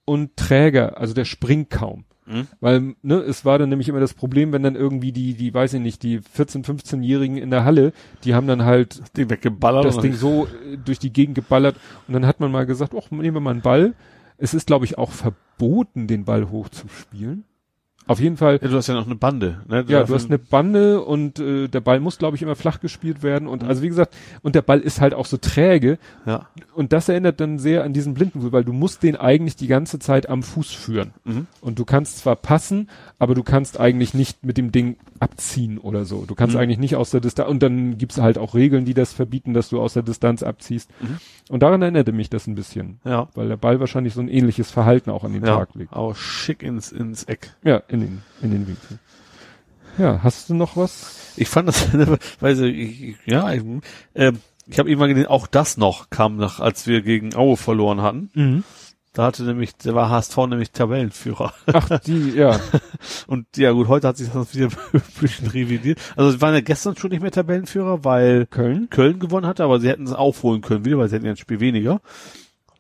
und 0.06 0.38
träger, 0.38 1.00
also 1.00 1.16
der 1.16 1.26
springt 1.26 1.72
kaum. 1.72 2.06
Mhm. 2.28 2.48
Weil, 2.60 2.96
ne, 3.02 3.16
es 3.16 3.46
war 3.46 3.60
dann 3.60 3.70
nämlich 3.70 3.90
immer 3.90 4.00
das 4.00 4.14
Problem, 4.14 4.52
wenn 4.52 4.64
dann 4.64 4.76
irgendwie 4.76 5.12
die, 5.12 5.34
die, 5.34 5.54
weiß 5.54 5.74
ich 5.74 5.82
nicht, 5.82 6.04
die 6.04 6.20
14-, 6.20 6.66
15-Jährigen 6.66 7.38
in 7.38 7.52
der 7.52 7.66
Halle, 7.66 7.94
die 8.24 8.34
haben 8.34 8.48
dann 8.48 8.66
halt 8.66 9.02
Ding 9.18 9.30
weggeballert. 9.30 9.86
das 9.86 10.00
Ding 10.00 10.14
so 10.14 10.46
äh, 10.46 10.78
durch 10.78 11.00
die 11.00 11.14
Gegend 11.14 11.36
geballert 11.36 11.76
und 12.08 12.14
dann 12.14 12.26
hat 12.26 12.40
man 12.40 12.52
mal 12.52 12.66
gesagt, 12.66 12.94
ach, 12.98 13.12
nehmen 13.12 13.36
wir 13.36 13.42
mal 13.42 13.52
einen 13.52 13.62
Ball. 13.62 13.94
Es 14.38 14.54
ist, 14.54 14.68
glaube 14.68 14.86
ich, 14.86 14.98
auch 14.98 15.12
verboten, 15.12 16.08
den 16.08 16.26
Ball 16.26 16.50
hochzuspielen. 16.50 17.46
Auf 18.08 18.20
jeden 18.20 18.38
Fall, 18.38 18.60
Ja, 18.62 18.68
du 18.68 18.76
hast 18.76 18.88
ja 18.88 18.94
noch 18.94 19.06
eine 19.06 19.16
Bande, 19.16 19.62
ne? 19.68 19.84
ja, 19.88 20.04
du 20.04 20.14
hast 20.14 20.26
eine 20.28 20.38
Bande 20.38 21.02
und 21.02 21.40
äh, 21.40 21.68
der 21.68 21.82
Ball 21.82 22.00
muss, 22.00 22.18
glaube 22.18 22.36
ich, 22.38 22.44
immer 22.44 22.56
flach 22.56 22.80
gespielt 22.80 23.24
werden 23.24 23.48
und 23.48 23.64
also 23.64 23.82
wie 23.82 23.88
gesagt, 23.88 24.16
und 24.44 24.54
der 24.56 24.62
Ball 24.62 24.80
ist 24.80 25.02
halt 25.02 25.14
auch 25.14 25.26
so 25.26 25.38
träge 25.38 25.98
Ja. 26.26 26.48
und 26.76 26.94
das 26.94 27.10
erinnert 27.10 27.40
dann 27.40 27.58
sehr 27.58 27.84
an 27.84 27.94
diesen 27.94 28.14
Blindenfuß, 28.14 28.52
weil 28.52 28.64
du 28.64 28.74
musst 28.74 29.02
den 29.04 29.16
eigentlich 29.16 29.56
die 29.56 29.68
ganze 29.68 29.98
Zeit 30.00 30.30
am 30.30 30.44
Fuß 30.44 30.72
führen. 30.72 31.14
Mhm. 31.24 31.48
Und 31.62 31.80
du 31.80 31.86
kannst 31.86 32.20
zwar 32.20 32.36
passen, 32.36 32.90
aber 33.18 33.34
du 33.34 33.44
kannst 33.44 33.80
eigentlich 33.80 34.14
nicht 34.14 34.44
mit 34.46 34.58
dem 34.58 34.72
Ding 34.72 34.98
abziehen 35.20 35.78
oder 35.80 36.06
so. 36.06 36.26
Du 36.26 36.36
kannst 36.36 36.56
Mhm. 36.56 36.62
eigentlich 36.62 36.78
nicht 36.80 36.96
aus 36.96 37.10
der 37.10 37.22
Distanz, 37.22 37.50
und 37.50 37.64
dann 37.64 37.98
gibt's 37.98 38.20
halt 38.22 38.38
auch 38.38 38.54
Regeln, 38.54 38.86
die 38.86 38.94
das 38.94 39.14
verbieten, 39.14 39.54
dass 39.54 39.70
du 39.70 39.82
aus 39.82 39.94
der 39.94 40.04
Distanz 40.04 40.44
abziehst. 40.44 40.90
Mhm. 41.02 41.18
Und 41.50 41.64
daran 41.64 41.82
erinnerte 41.82 42.12
mich 42.12 42.30
das 42.30 42.48
ein 42.48 42.56
bisschen, 42.56 43.00
Ja. 43.06 43.30
weil 43.36 43.48
der 43.48 43.58
Ball 43.58 43.80
wahrscheinlich 43.80 44.14
so 44.14 44.22
ein 44.22 44.28
ähnliches 44.30 44.72
Verhalten 44.72 45.10
auch 45.10 45.24
an 45.24 45.34
den 45.34 45.46
Ja. 45.46 45.56
Tag 45.58 45.70
legt. 45.76 45.94
Aber 45.94 46.14
schick 46.16 46.62
ins, 46.64 46.92
ins 46.92 47.24
Eck. 47.24 47.56
Ja, 47.64 47.78
in 47.96 48.02
den, 48.02 48.22
in 48.42 48.52
den 48.52 48.68
Winkel. 48.68 49.00
Ja, 49.98 50.20
hast 50.24 50.50
du 50.50 50.54
noch 50.54 50.78
was? 50.78 51.34
Ich 51.38 51.50
fand 51.50 51.68
das, 51.68 51.88
weil 52.40 52.64
ich, 52.66 53.16
ja, 53.26 53.52
ich, 53.52 53.64
ähm, 54.14 54.40
ich 54.68 54.80
habe 54.80 54.90
irgendwann 54.90 55.10
gesehen, 55.10 55.28
auch 55.28 55.48
das 55.48 55.78
noch 55.78 56.10
kam 56.10 56.38
nach, 56.38 56.60
als 56.60 56.88
wir 56.88 57.02
gegen 57.02 57.36
Aue 57.36 57.58
verloren 57.58 58.02
hatten. 58.02 58.30
Da 59.16 59.24
hatte 59.24 59.44
nämlich, 59.44 59.78
der 59.78 59.96
war 59.96 60.10
HSV 60.10 60.36
nämlich 60.48 60.72
Tabellenführer. 60.72 61.54
Ach, 61.72 62.00
die, 62.00 62.32
ja. 62.32 62.60
Und 63.28 63.46
ja 63.56 63.72
gut, 63.72 63.88
heute 63.88 64.10
hat 64.10 64.18
sich 64.18 64.30
das 64.30 64.54
wieder 64.54 64.68
ein 64.94 65.02
bisschen 65.22 65.48
revidiert. 65.48 66.00
Also 66.18 66.32
sie 66.32 66.42
waren 66.42 66.54
ja 66.54 66.60
gestern 66.60 66.98
schon 66.98 67.12
nicht 67.12 67.22
mehr 67.22 67.32
Tabellenführer, 67.32 68.04
weil 68.04 68.46
Köln? 68.48 68.90
Köln 68.90 69.20
gewonnen 69.20 69.48
hatte, 69.48 69.64
aber 69.64 69.80
sie 69.80 69.88
hätten 69.88 70.04
es 70.04 70.12
aufholen 70.12 70.62
können 70.62 70.84
wieder, 70.84 70.98
weil 70.98 71.08
sie 71.08 71.16
hätten 71.16 71.26
ja 71.26 71.32
ein 71.32 71.38
Spiel 71.38 71.62
weniger. 71.62 72.02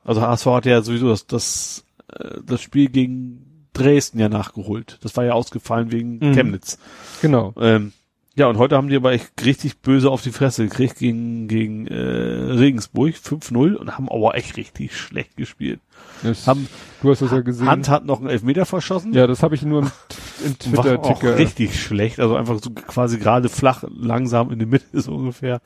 Also 0.03 0.21
HSV 0.21 0.45
hat 0.47 0.65
ja 0.65 0.81
sowieso 0.81 1.07
das, 1.07 1.25
das, 1.25 1.85
äh, 2.11 2.41
das 2.45 2.61
Spiel 2.61 2.89
gegen 2.89 3.54
Dresden 3.75 4.19
ja 4.19 4.29
nachgeholt. 4.29 4.97
Das 5.03 5.15
war 5.17 5.23
ja 5.25 5.33
ausgefallen 5.33 5.91
wegen 5.91 6.17
Mhm. 6.19 6.33
Chemnitz. 6.33 6.77
Genau. 7.21 7.53
Ähm, 7.59 7.93
ja, 8.37 8.47
und 8.47 8.57
heute 8.57 8.75
haben 8.75 8.89
die 8.89 8.97
aber 8.97 9.13
echt 9.13 9.31
richtig 9.45 9.77
böse 9.77 10.09
auf 10.11 10.21
die 10.21 10.31
Fresse 10.31 10.65
gekriegt 10.65 10.97
gegen, 10.97 11.47
gegen 11.47 11.87
äh, 11.87 11.95
Regensburg 11.95 13.13
5-0 13.15 13.75
und 13.75 13.97
haben 13.97 14.09
aber 14.09 14.35
echt 14.35 14.57
richtig 14.57 14.97
schlecht 14.97 15.37
gespielt. 15.37 15.79
Das, 16.21 16.45
Haben, 16.45 16.67
du 17.01 17.11
hast 17.11 17.21
das 17.21 17.31
ja 17.31 17.39
gesehen. 17.39 17.67
Hand 17.67 17.87
hat 17.87 18.05
noch 18.05 18.19
einen 18.19 18.27
Elfmeter 18.29 18.65
verschossen. 18.65 19.13
ja, 19.13 19.25
das 19.25 19.41
habe 19.41 19.55
ich 19.55 19.61
nur 19.61 19.83
im, 19.83 19.91
im 20.45 20.59
Twitter-Ticker. 20.59 21.37
richtig 21.37 21.81
schlecht. 21.81 22.19
Also 22.19 22.35
einfach 22.35 22.59
so 22.61 22.71
quasi 22.71 23.19
gerade 23.19 23.47
flach, 23.47 23.85
langsam 23.89 24.51
in 24.51 24.59
der 24.59 24.67
Mitte 24.67 24.85
so 25.01 25.13
ungefähr. 25.13 25.61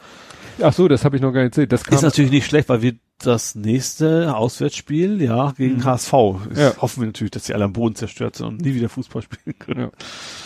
Ach 0.61 0.73
so, 0.73 0.87
das 0.87 1.05
habe 1.05 1.15
ich 1.15 1.23
noch 1.23 1.31
gar 1.31 1.41
nicht 1.41 1.53
erzählt. 1.53 1.71
Das 1.71 1.83
kam, 1.83 1.95
Ist 1.95 2.03
natürlich 2.03 2.31
nicht 2.31 2.45
schlecht, 2.45 2.69
weil 2.69 2.83
wir 2.83 2.93
das 3.19 3.55
nächste 3.55 4.35
Auswärtsspiel, 4.35 5.21
ja, 5.21 5.51
gegen 5.57 5.83
HSV. 5.83 6.13
Mhm. 6.13 6.37
Ja. 6.55 6.73
Hoffen 6.81 7.01
wir 7.01 7.07
natürlich, 7.07 7.31
dass 7.31 7.45
sie 7.45 7.53
alle 7.53 7.65
am 7.65 7.73
Boden 7.73 7.95
zerstört 7.95 8.35
sind 8.37 8.47
und 8.47 8.61
nie 8.61 8.73
wieder 8.75 8.89
Fußball 8.89 9.21
spielen 9.21 9.57
können. 9.59 9.79
Ja. 9.81 9.89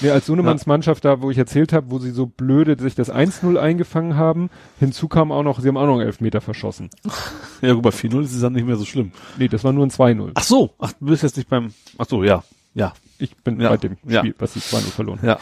Nee, 0.02 0.10
als 0.10 0.26
Sohnemanns 0.26 0.66
Mannschaft 0.66 1.06
da, 1.06 1.22
wo 1.22 1.32
ich 1.32 1.38
erzählt 1.38 1.72
habe, 1.74 1.92
wo 1.92 2.00
sie 2.00 2.12
so 2.12 2.26
blöde 2.26 2.76
sich 2.82 2.96
das 2.96 3.12
1-0 3.12 3.58
eingefangen 3.58 4.16
haben, 4.16 4.50
hinzu 4.80 5.08
kam 5.08 5.32
auch 5.32 5.44
noch, 5.44 5.60
sie 5.60 5.68
haben 5.68 5.78
auch 5.78 5.86
noch 5.86 5.94
einen 6.00 6.08
Elfmeter 6.08 6.42
verschossen. 6.42 6.90
Ja, 7.62 7.72
gut, 7.74 7.84
bei 7.84 7.92
4-0 7.92 8.24
ist 8.24 8.34
es 8.36 8.42
dann 8.42 8.52
nicht 8.52 8.68
mehr 8.68 8.76
so 8.76 8.84
schlimm. 8.84 9.14
Nee, 9.38 9.48
das 9.48 9.64
war 9.64 9.72
nur 9.72 9.86
ein 9.86 9.90
2-0. 9.90 10.32
Ach 10.34 10.44
so, 10.44 10.72
ach, 10.80 10.92
du 11.00 11.06
bist 11.06 11.24
jetzt 11.24 11.38
nicht 11.38 11.48
beim, 11.48 11.72
ach 11.98 12.08
so, 12.10 12.22
ja, 12.22 12.44
ja, 12.74 12.92
Ich 13.20 13.38
bin 13.38 13.58
Ja, 13.62 13.70
bei 13.70 13.78
dem 13.78 13.96
ja. 14.06 14.20
Spiel, 14.20 14.36
was 14.38 14.54
sie 14.54 14.60
2-0 14.60 14.80
verloren 14.92 15.20
haben. 15.20 15.28
ja. 15.28 15.38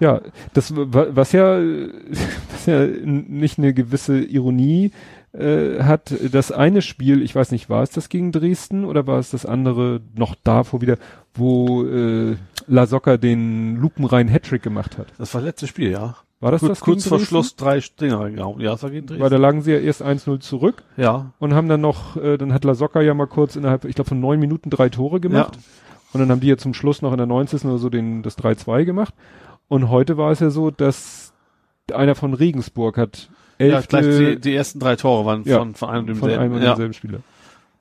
Ja, 0.00 0.20
das, 0.52 0.74
wa- 0.74 1.06
was 1.10 1.30
ja, 1.32 1.58
was 2.50 2.66
ja 2.66 2.84
nicht 2.86 3.58
eine 3.58 3.72
gewisse 3.72 4.18
Ironie 4.20 4.90
äh, 5.32 5.82
hat, 5.82 6.12
das 6.32 6.52
eine 6.52 6.82
Spiel, 6.82 7.22
ich 7.22 7.34
weiß 7.34 7.52
nicht, 7.52 7.70
war 7.70 7.82
es 7.82 7.90
das 7.90 8.08
gegen 8.08 8.32
Dresden 8.32 8.84
oder 8.84 9.06
war 9.06 9.18
es 9.18 9.30
das 9.30 9.46
andere 9.46 10.00
noch 10.14 10.34
davor 10.44 10.80
wieder, 10.80 10.98
wo 11.34 11.84
äh, 11.84 12.36
La 12.66 12.86
Socca 12.86 13.16
den 13.16 13.76
lupenreinen 13.76 14.32
Hattrick 14.32 14.62
gemacht 14.62 14.98
hat? 14.98 15.08
Das 15.18 15.34
war 15.34 15.40
das 15.40 15.46
letzte 15.46 15.66
Spiel, 15.66 15.90
ja. 15.90 16.16
War 16.40 16.50
das 16.50 16.60
Kurz, 16.60 16.72
das 16.72 16.80
kurz 16.80 17.06
vor? 17.06 17.20
Schluss 17.20 17.54
drei 17.54 17.80
Dinger 18.00 18.20
reingehauen. 18.20 18.60
Ja, 18.60 18.72
das 18.72 18.82
war 18.82 18.90
gegen 18.90 19.06
Dresden. 19.06 19.22
Weil 19.22 19.30
da 19.30 19.36
lagen 19.36 19.62
sie 19.62 19.70
ja 19.72 19.78
erst 19.78 20.02
1-0 20.02 20.40
zurück 20.40 20.82
ja, 20.96 21.32
und 21.38 21.54
haben 21.54 21.68
dann 21.68 21.80
noch, 21.80 22.16
äh, 22.16 22.36
dann 22.36 22.52
hat 22.52 22.64
La 22.64 22.74
Socca 22.74 23.00
ja 23.00 23.14
mal 23.14 23.28
kurz 23.28 23.54
innerhalb, 23.54 23.84
ich 23.84 23.94
glaube 23.94 24.08
von 24.08 24.20
neun 24.20 24.40
Minuten 24.40 24.68
drei 24.68 24.88
Tore 24.88 25.20
gemacht. 25.20 25.56
Und 26.12 26.20
dann 26.20 26.30
haben 26.30 26.40
die 26.40 26.48
ja 26.48 26.56
zum 26.56 26.74
Schluss 26.74 27.02
noch 27.02 27.12
in 27.12 27.18
der 27.18 27.26
90. 27.26 27.64
oder 27.64 27.78
so 27.78 27.88
den, 27.88 28.22
das 28.22 28.36
3-2 28.38 28.84
gemacht. 28.84 29.14
Und 29.68 29.88
heute 29.88 30.18
war 30.18 30.30
es 30.30 30.40
ja 30.40 30.50
so, 30.50 30.70
dass 30.70 31.32
einer 31.90 32.14
von 32.14 32.34
Regensburg 32.34 32.98
hat 32.98 33.30
ja, 33.70 33.76
elf 33.76 33.88
gleich 33.88 34.04
die, 34.06 34.40
die 34.40 34.54
ersten 34.54 34.78
drei 34.80 34.96
Tore 34.96 35.24
waren 35.26 35.42
Ja, 35.44 35.58
von, 35.58 35.74
von 35.74 35.88
einem 35.90 36.08
und 36.08 36.14
von 36.16 36.28
einem 36.30 36.38
demselben. 36.38 36.54
und 36.56 36.62
Ja. 36.62 36.68
demselben 36.70 36.92
Spieler. 36.94 37.18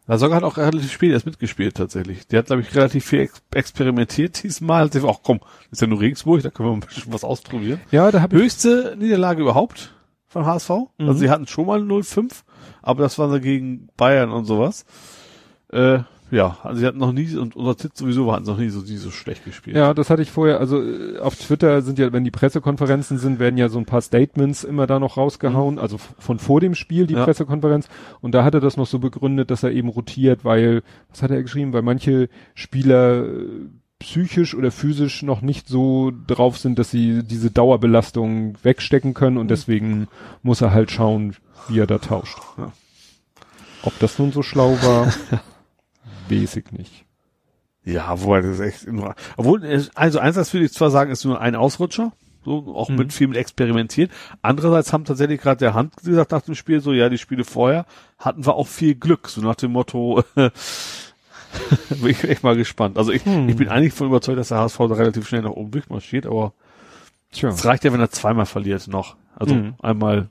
La 0.07 0.17
Soga 0.17 0.35
hat 0.35 0.43
auch 0.43 0.57
relativ 0.57 0.91
spät 0.91 1.11
erst 1.11 1.25
mitgespielt 1.25 1.75
tatsächlich. 1.75 2.27
Der 2.27 2.39
hat, 2.39 2.47
glaube 2.47 2.61
ich, 2.63 2.75
relativ 2.75 3.05
viel 3.05 3.19
ex 3.21 3.41
experimentiert 3.53 4.43
diesmal. 4.43 4.85
Hat 4.85 4.93
sich 4.93 5.03
auch, 5.03 5.21
komm, 5.23 5.39
ist 5.71 5.81
ja 5.81 5.87
nur 5.87 6.01
Regensburg, 6.01 6.41
da 6.41 6.49
können 6.49 6.69
wir 6.69 6.73
ein 6.73 6.79
bisschen 6.81 7.13
was 7.13 7.23
ausprobieren. 7.23 7.79
Ja, 7.91 8.11
da 8.11 8.21
habe 8.21 8.35
ich, 8.35 8.41
Höchste 8.41 8.95
Niederlage 8.99 9.41
überhaupt 9.41 9.93
von 10.27 10.45
HSV. 10.45 10.69
Mhm. 10.69 11.07
Also 11.07 11.13
sie 11.19 11.29
hatten 11.29 11.47
schon 11.47 11.65
mal 11.67 11.79
0-5, 11.81 12.43
aber 12.81 13.03
das 13.03 13.19
war 13.19 13.29
so 13.29 13.39
gegen 13.39 13.87
Bayern 13.95 14.31
und 14.31 14.45
sowas. 14.45 14.85
Äh, 15.71 15.99
ja, 16.31 16.57
also 16.63 16.79
sie 16.79 16.85
hatten 16.87 16.97
noch 16.97 17.11
nie, 17.11 17.35
und 17.35 17.55
unser 17.55 17.75
Tipp 17.77 17.91
sowieso 17.93 18.25
sie 18.33 18.41
noch 18.49 18.57
nie 18.57 18.69
so, 18.69 18.79
nie 18.79 18.97
so 18.97 19.11
schlecht 19.11 19.45
gespielt. 19.45 19.75
ja, 19.75 19.93
das 19.93 20.09
hatte 20.09 20.21
ich 20.21 20.31
vorher, 20.31 20.59
also 20.59 20.81
äh, 20.81 21.19
auf 21.19 21.35
Twitter 21.35 21.81
sind 21.81 21.99
ja, 21.99 22.11
wenn 22.13 22.23
die 22.23 22.31
Pressekonferenzen 22.31 23.17
sind, 23.17 23.39
werden 23.39 23.57
ja 23.57 23.69
so 23.69 23.77
ein 23.77 23.85
paar 23.85 24.01
Statements 24.01 24.63
immer 24.63 24.87
da 24.87 24.99
noch 24.99 25.17
rausgehauen, 25.17 25.77
also 25.77 25.97
f- 25.97 26.15
von 26.17 26.39
vor 26.39 26.59
dem 26.61 26.73
Spiel, 26.75 27.05
die 27.07 27.13
Mhm. 27.13 27.19
Ja. 27.19 27.25
Pressekonferenz. 27.25 27.89
Und 28.21 28.33
da 28.33 28.43
hat 28.43 28.53
er 28.53 28.61
das 28.61 28.77
noch 28.77 28.87
so 28.87 28.99
begründet, 28.99 29.51
dass 29.51 29.63
er 29.63 29.71
eben 29.71 29.89
rotiert, 29.89 30.45
weil, 30.45 30.81
was 31.09 31.21
hat 31.21 31.31
er 31.31 31.41
geschrieben, 31.43 31.73
weil 31.73 31.81
manche 31.83 32.29
Spieler 32.55 33.25
äh, 33.25 33.45
psychisch 33.99 34.55
oder 34.55 34.71
physisch 34.71 35.21
noch 35.21 35.41
nicht 35.41 35.67
so 35.67 36.11
drauf 36.25 36.57
sind, 36.57 36.79
dass 36.79 36.89
sie 36.89 37.21
diese 37.23 37.51
Dauerbelastung 37.51 38.55
wegstecken 38.63 39.13
können 39.13 39.35
Mhm. 39.35 39.41
und 39.41 39.51
deswegen 39.51 40.07
muss 40.41 40.61
er 40.61 40.71
halt 40.73 40.89
schauen, 40.91 41.35
wie 41.67 41.77
er 41.79 41.87
da 41.87 41.99
tauscht. 41.99 42.37
Ja. 42.57 42.71
Ob 43.83 43.97
das 43.99 44.17
nun 44.17 44.31
so 44.31 44.41
schlau 44.43 44.77
war, 44.81 45.11
ich 46.35 46.71
nicht. 46.71 47.05
Ja, 47.83 48.21
wobei 48.21 48.41
das 48.41 48.51
ist 48.51 48.59
echt 48.59 48.87
nur, 48.91 49.15
obwohl, 49.37 49.63
also 49.95 50.19
einerseits 50.19 50.53
würde 50.53 50.65
ich 50.65 50.73
zwar 50.73 50.91
sagen, 50.91 51.11
ist 51.11 51.25
nur 51.25 51.41
ein 51.41 51.55
Ausrutscher, 51.55 52.11
so 52.45 52.75
auch 52.75 52.89
Mhm. 52.89 52.95
mit 52.97 53.13
viel 53.13 53.27
mit 53.27 53.37
experimentieren. 53.37 54.11
Andererseits 54.43 54.93
haben 54.93 55.03
tatsächlich 55.05 55.41
gerade 55.41 55.57
der 55.59 55.73
Hand 55.73 55.97
gesagt 55.97 56.31
nach 56.31 56.41
dem 56.41 56.53
Spiel 56.55 56.79
so, 56.81 56.93
ja, 56.93 57.09
die 57.09 57.17
Spiele 57.17 57.43
vorher 57.43 57.85
hatten 58.19 58.45
wir 58.45 58.53
auch 58.55 58.67
viel 58.67 58.93
Glück, 58.95 59.29
so 59.29 59.41
nach 59.41 59.55
dem 59.55 59.71
Motto, 59.71 60.23
bin 60.35 62.09
ich 62.09 62.23
echt 62.23 62.43
mal 62.43 62.55
gespannt. 62.55 62.97
Also 62.97 63.11
ich, 63.11 63.25
Hm. 63.25 63.49
ich 63.49 63.55
bin 63.55 63.67
eigentlich 63.69 63.93
von 63.93 64.07
überzeugt, 64.07 64.37
dass 64.37 64.49
der 64.49 64.59
HSV 64.59 64.77
da 64.77 64.95
relativ 64.95 65.27
schnell 65.27 65.41
nach 65.41 65.49
oben 65.51 65.71
durchmarschiert, 65.71 66.25
aber 66.25 66.53
Tja. 67.31 67.49
es 67.49 67.65
reicht 67.65 67.83
ja, 67.83 67.91
wenn 67.93 67.99
er 67.99 68.09
zweimal 68.11 68.45
verliert 68.45 68.87
noch. 68.87 69.15
Also 69.35 69.55
Mhm. 69.55 69.73
einmal 69.81 70.29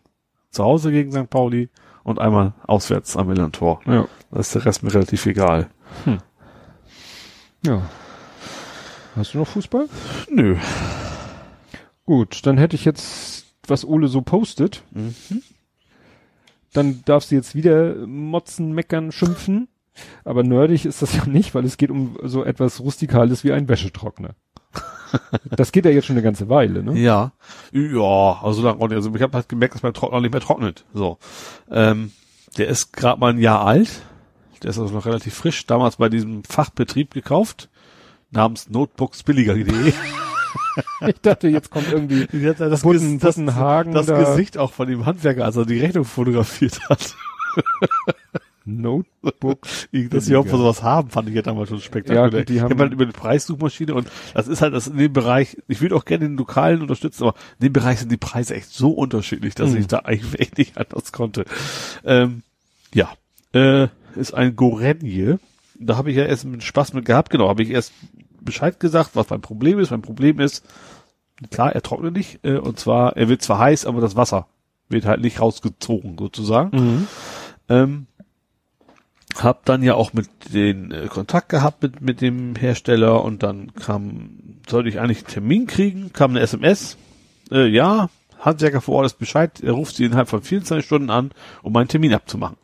zu 0.51 0.65
Hause 0.65 0.91
gegen 0.93 1.11
St. 1.12 1.29
Pauli 1.31 1.69
und 2.05 2.19
einmal 2.19 2.53
auswärts 2.67 3.17
am 3.17 3.27
Millantor. 3.29 3.81
Ja. 3.87 4.07
Da 4.31 4.39
ist 4.41 4.55
der 4.55 4.65
Rest 4.65 4.83
mir 4.83 4.95
relativ 4.95 5.27
egal. 5.27 5.69
Ja. 7.65 7.83
Hast 9.17 9.35
du 9.35 9.39
noch 9.39 9.47
Fußball? 9.49 9.89
Nö. 10.31 10.57
Gut, 12.07 12.47
dann 12.47 12.59
hätte 12.59 12.77
ich 12.77 12.85
jetzt, 12.85 13.44
was 13.67 13.85
Ole 13.85 14.09
so 14.09 14.23
postet. 14.23 14.83
Mhm. 14.93 15.15
Dann 16.73 17.02
darfst 17.05 17.31
du 17.31 17.35
jetzt 17.35 17.55
wieder 17.55 18.07
motzen, 18.07 18.73
meckern, 18.73 19.12
schimpfen. 19.12 19.69
Aber 20.25 20.43
nerdig 20.43 20.86
ist 20.86 21.02
das 21.02 21.15
ja 21.15 21.27
nicht, 21.27 21.55
weil 21.55 21.65
es 21.65 21.77
geht 21.77 21.91
um 21.91 22.17
so 22.23 22.44
etwas 22.44 22.81
Rustikales 22.81 23.44
wie 23.44 23.52
ein 23.52 23.69
Wäschetrockner. 23.69 24.31
das 25.51 25.73
geht 25.73 25.85
ja 25.85 25.91
jetzt 25.91 26.07
schon 26.07 26.15
eine 26.17 26.23
ganze 26.23 26.49
Weile, 26.49 26.83
ne? 26.83 26.99
Ja. 26.99 27.33
Ja, 27.73 28.41
also 28.43 28.62
lang 28.62 28.81
auch 28.81 28.89
nicht. 28.89 28.97
Also 28.97 29.15
ich 29.15 29.23
habe 29.23 29.35
halt 29.35 29.49
gemerkt, 29.49 29.75
dass 29.75 29.83
mein 29.83 29.93
Trockner 29.94 30.20
nicht 30.20 30.33
mehr 30.33 30.41
trocknet. 30.41 30.85
So. 30.94 31.19
Ähm, 31.70 32.12
der 32.57 32.69
ist 32.69 32.93
gerade 32.93 33.20
mal 33.20 33.33
ein 33.33 33.39
Jahr 33.39 33.67
alt. 33.67 34.02
Der 34.63 34.71
ist 34.71 34.79
also 34.79 34.93
noch 34.95 35.07
relativ 35.07 35.35
frisch. 35.35 35.67
Damals 35.67 35.97
bei 35.97 36.09
diesem 36.09 36.45
Fachbetrieb 36.45 37.13
gekauft. 37.15 37.69
Namens 38.31 38.69
notebooksbilliger.de. 38.71 39.93
Ich 41.07 41.21
dachte, 41.21 41.47
jetzt 41.49 41.71
kommt 41.71 41.87
irgendwie 41.93 42.27
das, 42.45 42.57
das, 42.59 42.83
Butten, 42.83 43.21
das, 43.21 43.37
Buttenhagen 43.37 43.93
das 43.93 44.07
da. 44.07 44.19
Gesicht 44.19 44.59
auch 44.59 44.73
von 44.73 44.89
dem 44.89 45.07
Handwerker, 45.07 45.45
als 45.45 45.55
er 45.57 45.65
die 45.65 45.79
Rechnung 45.79 46.05
fotografiert 46.05 46.81
hat. 46.89 47.15
Notebook. 48.65 49.67
Dass 50.11 50.27
sie 50.27 50.37
auch 50.37 50.45
für 50.47 50.57
sowas 50.57 50.83
haben, 50.83 51.11
fand 51.11 51.29
ich 51.29 51.35
ja 51.35 51.43
damals 51.43 51.69
schon 51.71 51.81
spektakulär. 51.81 52.41
Ja, 52.41 52.45
die 52.45 52.55
ich 52.55 52.61
haben- 52.61 52.71
habe 52.71 52.83
halt 52.83 52.93
über 52.93 53.07
die 53.07 53.13
Preissuchmaschine 53.13 53.95
und 53.95 54.09
das 54.35 54.49
ist 54.49 54.61
halt 54.61 54.75
das 54.75 54.87
in 54.89 54.97
dem 54.99 55.13
Bereich, 55.13 55.57
ich 55.69 55.81
würde 55.81 55.97
auch 55.97 56.05
gerne 56.05 56.27
den 56.29 56.37
Lokalen 56.37 56.83
unterstützen, 56.83 57.25
aber 57.25 57.35
in 57.59 57.67
dem 57.69 57.73
Bereich 57.73 58.01
sind 58.01 58.13
die 58.13 58.17
Preise 58.17 58.55
echt 58.55 58.71
so 58.71 58.91
unterschiedlich, 58.91 59.55
dass 59.55 59.71
Mhm. 59.71 59.77
ich 59.79 59.87
da 59.87 60.01
eigentlich 60.01 60.41
echt 60.41 60.59
nicht 60.59 60.77
anders 60.79 61.13
konnte. 61.13 61.45
Ähm, 62.05 62.43
ja, 62.93 63.11
äh, 63.53 63.89
ist 64.17 64.35
ein 64.35 64.57
Gorenje. 64.57 65.39
Da 65.79 65.97
habe 65.97 66.11
ich 66.11 66.17
ja 66.17 66.25
erst 66.25 66.45
einen 66.45 66.61
Spaß 66.61 66.93
mit 66.93 67.05
gehabt, 67.05 67.31
genau, 67.31 67.49
habe 67.49 67.63
ich 67.63 67.71
erst 67.71 67.93
Bescheid 68.41 68.81
gesagt, 68.81 69.11
was 69.15 69.31
mein 69.31 69.41
Problem 69.41 69.79
ist. 69.79 69.91
Mein 69.91 70.03
Problem 70.03 70.41
ist, 70.41 70.65
klar, 71.51 71.73
er 71.73 71.83
trocknet 71.83 72.15
nicht, 72.15 72.41
äh, 72.45 72.59
und 72.59 72.79
zwar, 72.79 73.17
er 73.17 73.29
wird 73.29 73.43
zwar 73.43 73.59
heiß, 73.59 73.87
aber 73.87 74.01
das 74.01 74.17
Wasser 74.17 74.47
wird 74.89 75.07
halt 75.07 75.21
nicht 75.21 75.41
rausgezogen, 75.41 76.17
sozusagen. 76.19 76.77
Mhm. 76.77 77.07
Ähm, 77.69 78.07
hab 79.37 79.65
dann 79.65 79.83
ja 79.83 79.95
auch 79.95 80.13
mit 80.13 80.29
den 80.53 80.91
äh, 80.91 81.07
Kontakt 81.07 81.49
gehabt 81.49 81.83
mit, 81.83 82.01
mit 82.01 82.21
dem 82.21 82.57
Hersteller 82.57 83.23
und 83.25 83.43
dann 83.43 83.73
kam, 83.75 84.59
sollte 84.69 84.89
ich 84.89 84.99
eigentlich 84.99 85.19
einen 85.19 85.29
Termin 85.29 85.67
kriegen, 85.67 86.13
kam 86.13 86.33
eine 86.33 86.41
SMS, 86.41 86.97
äh, 87.51 87.67
ja, 87.67 88.09
Handwerker 88.41 88.81
vor 88.81 88.97
Ort 88.97 89.07
ist 89.07 89.19
Bescheid, 89.19 89.61
er 89.61 89.73
ruft 89.73 89.97
sie 89.97 90.05
innerhalb 90.05 90.29
von 90.29 90.43
24 90.43 90.85
Stunden 90.85 91.11
an, 91.11 91.31
um 91.63 91.77
einen 91.77 91.89
Termin 91.89 92.15
abzumachen. 92.15 92.57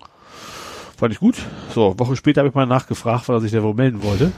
Fand 0.96 1.12
ich 1.12 1.20
gut. 1.20 1.36
So, 1.74 1.88
eine 1.90 1.98
Woche 1.98 2.16
später 2.16 2.40
habe 2.40 2.48
ich 2.48 2.54
mal 2.54 2.66
nachgefragt, 2.66 3.28
weil 3.28 3.36
er 3.36 3.40
sich 3.40 3.52
da 3.52 3.62
wohl 3.62 3.74
melden 3.74 4.02
wollte. 4.02 4.32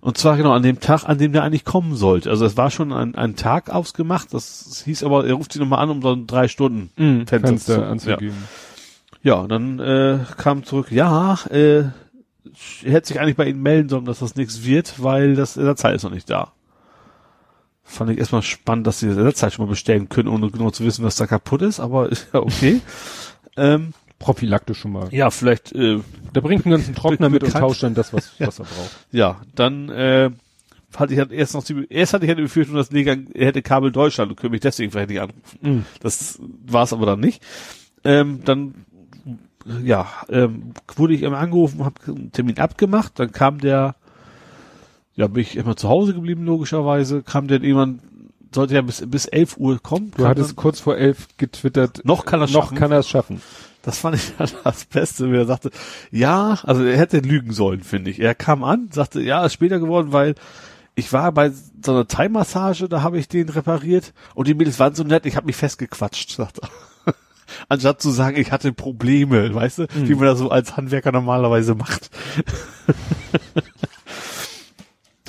Und 0.00 0.16
zwar 0.16 0.36
genau 0.36 0.52
an 0.52 0.62
dem 0.62 0.78
Tag, 0.80 1.04
an 1.08 1.18
dem 1.18 1.32
der 1.32 1.42
eigentlich 1.42 1.64
kommen 1.64 1.94
sollte. 1.96 2.30
Also 2.30 2.44
es 2.46 2.56
war 2.56 2.70
schon 2.70 2.92
ein, 2.92 3.14
ein 3.16 3.34
Tag 3.36 3.68
ausgemacht, 3.68 4.32
das 4.32 4.82
hieß 4.84 5.02
aber, 5.02 5.26
er 5.26 5.34
ruft 5.34 5.52
sie 5.52 5.58
nochmal 5.58 5.80
an, 5.80 5.90
um 5.90 6.00
so 6.02 6.12
ein 6.12 6.26
drei 6.26 6.46
Stunden 6.48 6.90
Mhm. 6.96 7.26
Fenster 7.26 7.48
Fenster, 7.48 7.74
zu- 7.74 7.84
anzugeben. 7.86 8.36
ja, 9.22 9.46
dann 9.48 9.80
äh, 9.80 10.20
kam 10.36 10.64
zurück, 10.64 10.92
ja, 10.92 11.34
äh, 11.50 11.78
er 11.80 11.92
hätte 12.84 13.08
sich 13.08 13.20
eigentlich 13.20 13.36
bei 13.36 13.46
Ihnen 13.48 13.60
melden 13.60 13.88
sollen, 13.88 14.04
dass 14.04 14.20
das 14.20 14.36
nichts 14.36 14.64
wird, 14.64 15.02
weil 15.02 15.34
das 15.34 15.56
Ersatzteil 15.56 15.96
ist 15.96 16.04
noch 16.04 16.12
nicht 16.12 16.30
da. 16.30 16.52
Fand 17.82 18.10
ich 18.10 18.18
erstmal 18.18 18.42
spannend, 18.42 18.86
dass 18.86 19.00
sie 19.00 19.08
das 19.08 19.16
Ersatzteil 19.16 19.50
schon 19.50 19.64
mal 19.66 19.70
bestellen 19.70 20.08
können, 20.08 20.28
ohne 20.28 20.50
genau 20.50 20.70
zu 20.70 20.84
wissen, 20.84 21.04
was 21.04 21.16
da 21.16 21.26
kaputt 21.26 21.62
ist, 21.62 21.80
aber 21.80 22.08
ist 22.10 22.28
ja 22.32 22.40
okay. 22.40 22.80
ähm, 23.56 23.92
Prophylaktisch 24.18 24.78
schon 24.78 24.92
mal. 24.92 25.08
ja, 25.12 25.30
vielleicht, 25.30 25.72
äh, 25.72 26.00
Der 26.34 26.40
bringt 26.40 26.66
einen 26.66 26.72
ganzen 26.72 26.94
Trockner 26.94 27.28
mit 27.28 27.44
und 27.44 27.52
tauscht 27.52 27.82
dann 27.82 27.94
das, 27.94 28.12
was, 28.12 28.32
was 28.38 28.58
er 28.58 28.64
braucht. 28.64 29.06
ja, 29.12 29.40
dann 29.54 29.88
äh, 29.90 30.30
hatte 30.96 31.12
ich 31.12 31.18
halt 31.18 31.32
erst 31.32 31.54
noch 31.54 31.64
die, 31.64 31.86
erst 31.88 32.14
hatte 32.14 32.24
ich 32.24 32.28
halt 32.28 32.38
die 32.38 32.42
Befürchtung, 32.44 32.76
dass 32.76 32.90
er 32.90 33.16
hätte 33.34 33.62
Kabel 33.62 33.92
Deutschland 33.92 34.30
und 34.30 34.36
könnte 34.36 34.52
mich 34.52 34.60
deswegen 34.60 34.90
vielleicht 34.90 35.10
nicht 35.10 35.20
anrufen. 35.20 35.58
Mhm. 35.60 35.84
Das 36.00 36.38
war 36.66 36.82
es 36.82 36.92
aber 36.92 37.06
dann 37.06 37.20
nicht. 37.20 37.42
Ähm, 38.04 38.40
dann 38.44 38.86
ja, 39.84 40.06
ähm, 40.28 40.72
wurde 40.96 41.14
ich 41.14 41.22
immer 41.22 41.38
angerufen, 41.38 41.84
habe 41.84 41.94
einen 42.06 42.32
Termin 42.32 42.58
abgemacht, 42.58 43.18
dann 43.18 43.32
kam 43.32 43.58
der, 43.58 43.96
ja, 45.14 45.26
bin 45.26 45.42
ich 45.42 45.56
immer 45.56 45.76
zu 45.76 45.88
Hause 45.88 46.14
geblieben, 46.14 46.44
logischerweise, 46.44 47.22
kam 47.22 47.48
der 47.48 47.60
jemand, 47.60 48.00
sollte 48.54 48.74
ja 48.74 48.82
bis, 48.82 49.04
bis 49.06 49.26
11 49.26 49.58
Uhr 49.58 49.78
kommen. 49.82 50.10
Du 50.16 50.26
hattest 50.26 50.50
dann, 50.50 50.56
kurz 50.56 50.80
vor 50.80 50.96
elf 50.96 51.28
getwittert, 51.36 52.00
noch 52.04 52.24
kann 52.24 52.40
er 52.40 52.46
noch 52.46 52.64
schaffen. 52.64 52.78
kann 52.78 52.92
er 52.92 53.00
es 53.00 53.08
schaffen. 53.08 53.42
Das 53.82 53.98
fand 53.98 54.16
ich 54.16 54.32
dann 54.38 54.50
das 54.64 54.84
Beste, 54.84 55.30
wie 55.30 55.36
er 55.36 55.46
sagte, 55.46 55.70
ja, 56.10 56.58
also 56.64 56.84
er 56.84 56.98
hätte 56.98 57.18
lügen 57.18 57.52
sollen, 57.52 57.82
finde 57.82 58.10
ich. 58.10 58.20
Er 58.20 58.34
kam 58.34 58.64
an, 58.64 58.88
sagte, 58.92 59.20
ja, 59.20 59.44
ist 59.44 59.54
später 59.54 59.78
geworden, 59.78 60.12
weil 60.12 60.34
ich 60.94 61.12
war 61.12 61.30
bei 61.30 61.52
so 61.84 61.92
einer 61.92 62.08
Thai-Massage, 62.08 62.88
da 62.88 63.02
habe 63.02 63.18
ich 63.18 63.28
den 63.28 63.48
repariert 63.48 64.12
und 64.34 64.48
die 64.48 64.54
Mädels 64.54 64.80
waren 64.80 64.94
so 64.94 65.04
nett, 65.04 65.26
ich 65.26 65.36
habe 65.36 65.46
mich 65.46 65.56
festgequatscht, 65.56 66.30
sagt 66.30 66.58
er. 66.58 66.68
Anstatt 67.68 68.02
zu 68.02 68.10
sagen, 68.10 68.36
ich 68.36 68.50
hatte 68.50 68.72
Probleme, 68.72 69.54
weißt 69.54 69.78
du, 69.78 69.86
wie 69.94 70.14
man 70.14 70.24
das 70.24 70.38
so 70.38 70.50
als 70.50 70.76
Handwerker 70.76 71.12
normalerweise 71.12 71.74
macht. 71.74 72.10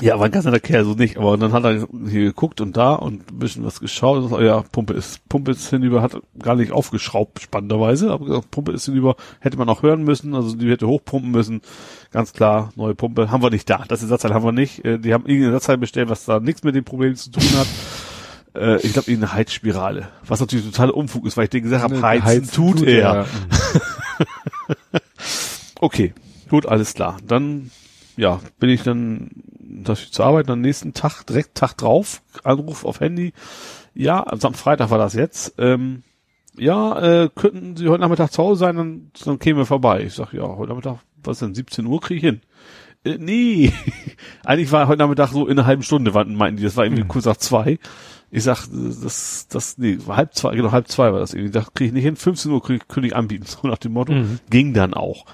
ja, 0.01 0.17
war 0.17 0.25
ein 0.25 0.31
ganz 0.31 0.45
netter 0.45 0.59
Kerl, 0.59 0.85
so 0.85 0.93
nicht, 0.93 1.17
aber 1.17 1.37
dann 1.37 1.51
hat 1.51 1.63
er 1.63 1.87
hier 2.09 2.25
geguckt 2.25 2.61
und 2.61 2.77
da 2.77 2.93
und 2.93 3.31
ein 3.31 3.39
bisschen 3.39 3.65
was 3.65 3.79
geschaut 3.79 4.23
und 4.23 4.29
sagt, 4.29 4.41
ja, 4.41 4.63
Pumpe 4.71 4.93
ist, 4.93 5.27
Pumpe 5.29 5.51
ist 5.51 5.69
hinüber, 5.69 6.01
hat 6.01 6.19
gar 6.37 6.55
nicht 6.55 6.71
aufgeschraubt, 6.71 7.41
spannenderweise, 7.41 8.11
aber 8.11 8.25
gesagt, 8.25 8.51
Pumpe 8.51 8.71
ist 8.71 8.85
hinüber, 8.85 9.15
hätte 9.39 9.57
man 9.57 9.69
auch 9.69 9.83
hören 9.83 10.03
müssen, 10.03 10.35
also 10.35 10.55
die 10.55 10.69
hätte 10.69 10.87
hochpumpen 10.87 11.31
müssen, 11.31 11.61
ganz 12.11 12.33
klar, 12.33 12.71
neue 12.75 12.95
Pumpe, 12.95 13.31
haben 13.31 13.43
wir 13.43 13.49
nicht 13.49 13.69
da, 13.69 13.83
das 13.87 14.01
Ersatzteil 14.01 14.33
haben 14.33 14.45
wir 14.45 14.51
nicht, 14.51 14.85
Äh, 14.85 14.99
die 14.99 15.13
haben 15.13 15.25
irgendein 15.25 15.53
Ersatzteil 15.53 15.77
bestellt, 15.77 16.09
was 16.09 16.25
da 16.25 16.39
nichts 16.39 16.63
mit 16.63 16.75
dem 16.75 16.83
Problem 16.83 17.15
zu 17.15 17.31
tun 17.31 17.43
hat, 17.57 17.67
äh, 18.55 18.77
ich 18.85 18.93
glaube, 18.93 19.11
irgendeine 19.11 19.33
Heizspirale, 19.33 20.07
was 20.25 20.39
natürlich 20.39 20.65
total 20.65 20.89
Unfug 20.89 21.25
ist, 21.25 21.37
weil 21.37 21.45
ich 21.45 21.49
denen 21.49 21.63
gesagt 21.63 21.83
habe, 21.83 22.01
heizen, 22.01 22.25
Heizen 22.25 22.51
tut, 22.51 22.83
er. 22.83 23.23
Mhm. 23.23 24.99
Okay, 25.81 26.13
gut, 26.49 26.65
alles 26.65 26.93
klar. 26.93 27.17
Dann, 27.25 27.71
ja, 28.17 28.41
bin 28.59 28.69
ich 28.69 28.83
dann 28.83 29.29
dass 29.69 30.11
zur 30.11 30.25
Arbeit 30.25 30.49
am 30.49 30.61
nächsten 30.61 30.93
Tag, 30.93 31.23
direkt 31.23 31.55
Tag 31.55 31.77
drauf, 31.77 32.21
Anruf 32.43 32.85
auf 32.85 32.99
Handy. 32.99 33.33
Ja, 33.93 34.23
also 34.23 34.47
am 34.47 34.53
Freitag 34.53 34.89
war 34.89 34.97
das 34.97 35.13
jetzt. 35.13 35.55
Ähm, 35.57 36.03
ja, 36.57 37.23
äh, 37.23 37.29
könnten 37.33 37.77
Sie 37.77 37.87
heute 37.87 38.01
Nachmittag 38.01 38.31
zu 38.31 38.43
Hause 38.43 38.59
sein, 38.59 38.75
dann, 38.75 39.11
dann 39.23 39.39
kämen 39.39 39.59
wir 39.59 39.65
vorbei. 39.65 40.03
Ich 40.03 40.13
sag, 40.13 40.33
ja, 40.33 40.43
heute 40.43 40.69
Nachmittag, 40.69 40.99
was 41.23 41.39
denn, 41.39 41.55
17 41.55 41.85
Uhr 41.85 42.01
kriege 42.01 42.17
ich 42.17 42.23
hin. 42.23 42.41
Äh, 43.03 43.17
nee, 43.17 43.71
eigentlich 44.43 44.71
war 44.71 44.87
heute 44.87 44.99
Nachmittag 44.99 45.29
so 45.29 45.47
in 45.47 45.57
einer 45.57 45.67
halben 45.67 45.83
Stunde, 45.83 46.11
meinten 46.11 46.57
die, 46.57 46.63
das 46.63 46.75
war 46.75 46.85
irgendwie 46.85 47.03
kurz 47.03 47.25
nach 47.25 47.37
zwei. 47.37 47.79
Ich 48.31 48.43
sag, 48.43 48.67
das, 48.71 49.47
das, 49.47 49.77
nee, 49.77 49.97
halb 50.07 50.35
zwei, 50.35 50.55
genau 50.55 50.71
halb 50.71 50.87
zwei 50.87 51.11
war 51.11 51.19
das 51.19 51.33
irgendwie. 51.33 51.51
Da 51.51 51.61
kriege 51.61 51.85
ich 51.85 51.93
nicht 51.93 52.03
hin, 52.03 52.15
15 52.15 52.51
Uhr 52.51 52.61
krieg, 52.61 52.87
könnte 52.87 53.07
ich 53.07 53.15
anbieten, 53.15 53.45
so 53.47 53.67
nach 53.67 53.77
dem 53.77 53.93
Motto. 53.93 54.13
Mhm. 54.13 54.39
Ging 54.49 54.73
dann 54.73 54.93
auch. 54.93 55.25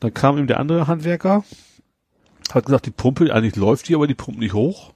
Dann 0.00 0.12
kam 0.12 0.36
ihm 0.36 0.46
der 0.46 0.60
andere 0.60 0.86
Handwerker, 0.86 1.44
hat 2.54 2.66
gesagt, 2.66 2.86
die 2.86 2.90
Pumpe, 2.90 3.32
eigentlich 3.32 3.56
läuft 3.56 3.88
die, 3.88 3.94
aber 3.94 4.06
die 4.06 4.14
pumpt 4.14 4.40
nicht 4.40 4.54
hoch. 4.54 4.92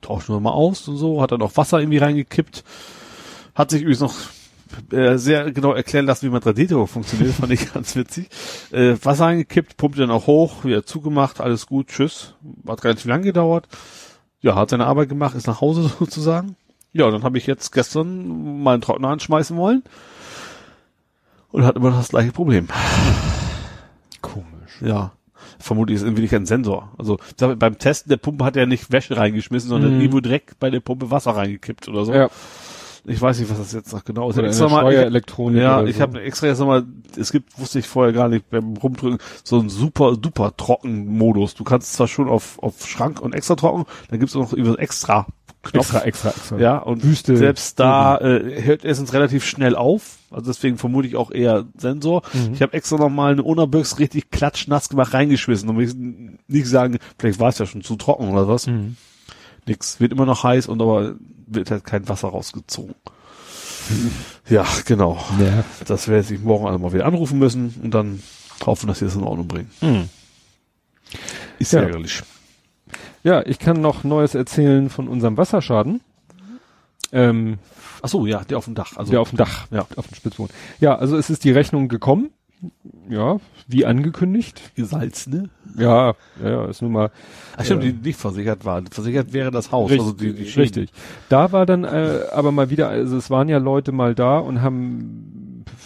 Tauschen 0.00 0.34
wir 0.34 0.40
mal 0.40 0.52
aus 0.52 0.88
und 0.88 0.96
so, 0.96 1.22
hat 1.22 1.32
dann 1.32 1.42
auch 1.42 1.56
Wasser 1.56 1.78
irgendwie 1.78 1.98
reingekippt. 1.98 2.64
Hat 3.54 3.70
sich 3.70 3.82
übrigens 3.82 4.00
noch 4.00 4.14
äh, 4.90 5.16
sehr 5.16 5.50
genau 5.52 5.72
erklären 5.72 6.06
lassen, 6.06 6.26
wie 6.26 6.30
man 6.30 6.42
3D-Druck 6.42 6.88
funktioniert, 6.88 7.34
fand 7.34 7.52
ich 7.52 7.72
ganz 7.74 7.94
witzig. 7.94 8.28
Äh, 8.70 8.96
Wasser 9.02 9.26
reingekippt, 9.26 9.76
pumpt 9.76 9.98
dann 9.98 10.10
auch 10.10 10.26
hoch, 10.26 10.64
wieder 10.64 10.84
zugemacht, 10.84 11.40
alles 11.40 11.66
gut, 11.66 11.88
tschüss. 11.88 12.34
Hat 12.66 12.82
relativ 12.84 13.04
lang 13.04 13.22
gedauert. 13.22 13.68
Ja, 14.40 14.56
hat 14.56 14.70
seine 14.70 14.86
Arbeit 14.86 15.08
gemacht, 15.08 15.36
ist 15.36 15.46
nach 15.46 15.60
Hause 15.60 15.90
sozusagen. 15.98 16.56
Ja, 16.92 17.10
dann 17.10 17.22
habe 17.22 17.38
ich 17.38 17.46
jetzt 17.46 17.72
gestern 17.72 18.62
meinen 18.62 18.82
Trockner 18.82 19.08
anschmeißen 19.08 19.56
wollen 19.56 19.82
und 21.52 21.64
hat 21.64 21.76
immer 21.76 21.90
noch 21.90 21.98
das 21.98 22.08
gleiche 22.08 22.32
Problem. 22.32 22.68
Komisch. 24.20 24.80
Ja. 24.80 25.12
Vermutlich 25.62 25.96
ist 25.96 26.02
irgendwie 26.02 26.22
nicht 26.22 26.34
ein 26.34 26.46
Sensor. 26.46 26.92
Also 26.98 27.18
beim 27.38 27.78
Testen 27.78 28.10
der 28.10 28.16
Pumpe 28.18 28.44
hat 28.44 28.56
er 28.56 28.66
nicht 28.66 28.92
Wäsche 28.92 29.16
reingeschmissen, 29.16 29.68
sondern 29.70 29.94
Mhm. 29.94 30.00
irgendwo 30.00 30.20
direkt 30.20 30.58
bei 30.60 30.70
der 30.70 30.80
Pumpe 30.80 31.10
Wasser 31.10 31.30
reingekippt 31.32 31.88
oder 31.88 32.04
so. 32.04 32.12
Ja, 32.12 32.28
Ich 33.04 33.20
weiß 33.20 33.40
nicht, 33.40 33.50
was 33.50 33.58
das 33.58 33.72
jetzt 33.72 33.92
noch 33.92 34.04
genau 34.04 34.30
ist. 34.30 34.38
oder 34.38 34.52
sag 34.52 34.70
mal, 34.70 34.80
Steuerelektronik. 34.82 35.60
ja, 35.60 35.80
oder 35.80 35.88
ich 35.88 35.96
so. 35.96 36.02
habe 36.02 36.22
extra 36.22 36.46
jetzt 36.46 36.60
nochmal, 36.60 36.84
es 37.18 37.32
gibt, 37.32 37.58
wusste 37.58 37.80
ich 37.80 37.88
vorher 37.88 38.12
gar 38.12 38.28
nicht, 38.28 38.48
beim 38.50 38.76
Rumdrücken, 38.76 39.18
so 39.42 39.58
einen 39.58 39.70
super, 39.70 40.14
super 40.22 40.56
trocken 40.56 41.06
Modus. 41.18 41.54
Du 41.56 41.64
kannst 41.64 41.94
zwar 41.94 42.06
schon 42.06 42.28
auf, 42.28 42.60
auf 42.62 42.86
Schrank 42.86 43.20
und 43.20 43.34
extra 43.34 43.56
trocken, 43.56 43.86
dann 44.08 44.20
gibt's 44.20 44.36
auch 44.36 44.40
noch 44.42 44.52
über 44.52 44.78
extra 44.78 45.26
Knopf. 45.62 45.86
extra, 45.94 46.00
extra, 46.04 46.28
extra. 46.30 46.58
Ja, 46.58 46.78
und 46.78 47.04
Wüste. 47.04 47.36
selbst 47.36 47.78
da 47.78 48.18
äh, 48.18 48.62
hört 48.62 48.84
erstens 48.84 49.12
relativ 49.12 49.44
schnell 49.44 49.76
auf. 49.76 50.18
Also 50.30 50.50
deswegen 50.50 50.76
vermute 50.78 51.06
ich 51.06 51.14
auch 51.16 51.30
eher 51.30 51.66
Sensor. 51.76 52.22
Mhm. 52.32 52.54
Ich 52.54 52.62
habe 52.62 52.72
extra 52.72 52.96
noch 52.96 53.10
mal 53.10 53.32
eine 53.32 53.42
Unabüchs 53.42 53.98
richtig 53.98 54.30
klatschnass 54.30 54.88
gemacht 54.88 55.14
reingeschmissen, 55.14 55.68
um 55.68 55.76
nicht 55.76 56.66
sagen, 56.66 56.98
vielleicht 57.18 57.38
war 57.38 57.50
es 57.50 57.58
ja 57.58 57.66
schon 57.66 57.82
zu 57.82 57.96
trocken 57.96 58.28
oder 58.30 58.48
was. 58.48 58.66
Mhm. 58.66 58.96
Nix, 59.66 60.00
wird 60.00 60.10
immer 60.12 60.26
noch 60.26 60.42
heiß 60.42 60.66
und 60.66 60.82
aber 60.82 61.14
wird 61.46 61.70
halt 61.70 61.84
kein 61.84 62.08
Wasser 62.08 62.28
rausgezogen. 62.28 62.94
Ja, 64.48 64.66
genau. 64.86 65.22
Ja. 65.40 65.64
Das 65.86 66.08
werde 66.08 66.34
ich 66.34 66.40
morgen 66.40 66.66
also 66.66 66.78
mal 66.78 66.92
wieder 66.92 67.06
anrufen 67.06 67.38
müssen 67.38 67.74
und 67.82 67.92
dann 67.92 68.22
hoffen, 68.64 68.86
dass 68.88 68.98
sie 69.00 69.04
das 69.04 69.14
in 69.14 69.22
Ordnung 69.22 69.46
bringen. 69.48 69.70
Mhm. 69.80 70.08
Ist 71.58 71.72
Ja. 71.72 71.80
ärgerlich. 71.82 72.22
Ja, 73.22 73.42
ich 73.44 73.58
kann 73.58 73.80
noch 73.80 74.04
Neues 74.04 74.34
erzählen 74.34 74.90
von 74.90 75.08
unserem 75.08 75.36
Wasserschaden. 75.36 76.00
Ähm, 77.12 77.58
Ach 78.02 78.08
so, 78.08 78.26
ja, 78.26 78.42
der 78.44 78.58
auf 78.58 78.64
dem 78.64 78.74
Dach. 78.74 78.96
Also 78.96 79.10
der 79.12 79.20
auf 79.20 79.30
dem 79.30 79.36
Dach, 79.38 79.66
ja. 79.70 79.86
auf 79.96 80.08
dem 80.08 80.14
Spitzboden. 80.14 80.54
Ja, 80.80 80.96
also 80.96 81.16
es 81.16 81.30
ist 81.30 81.44
die 81.44 81.52
Rechnung 81.52 81.88
gekommen. 81.88 82.30
ja, 83.08 83.38
wie 83.68 83.86
angekündigt. 83.86 84.72
Gesalzene? 84.74 85.50
Ja, 85.76 86.14
ja, 86.42 86.48
ja, 86.48 86.64
ist 86.66 86.82
nun 86.82 86.92
mal 86.92 87.10
Ach 87.56 87.64
stimmt, 87.64 87.84
Äh, 87.84 87.92
die 87.92 88.08
nicht 88.08 88.18
versichert 88.18 88.64
waren. 88.64 88.86
Versichert 88.88 89.32
wäre 89.32 89.50
das 89.50 89.70
Haus. 89.72 89.90
Richtig, 89.90 90.06
also 90.06 90.16
die, 90.16 90.34
die 90.34 90.50
richtig. 90.60 90.90
Da 91.28 91.52
war 91.52 91.64
dann 91.66 91.84
äh, 91.84 92.22
aber 92.32 92.50
mal 92.52 92.70
wieder, 92.70 92.88
also 92.88 93.16
es 93.16 93.30
waren 93.30 93.48
ja 93.48 93.58
Leute 93.58 93.92
mal 93.92 94.14
da 94.14 94.38
und 94.38 94.62
haben 94.62 95.31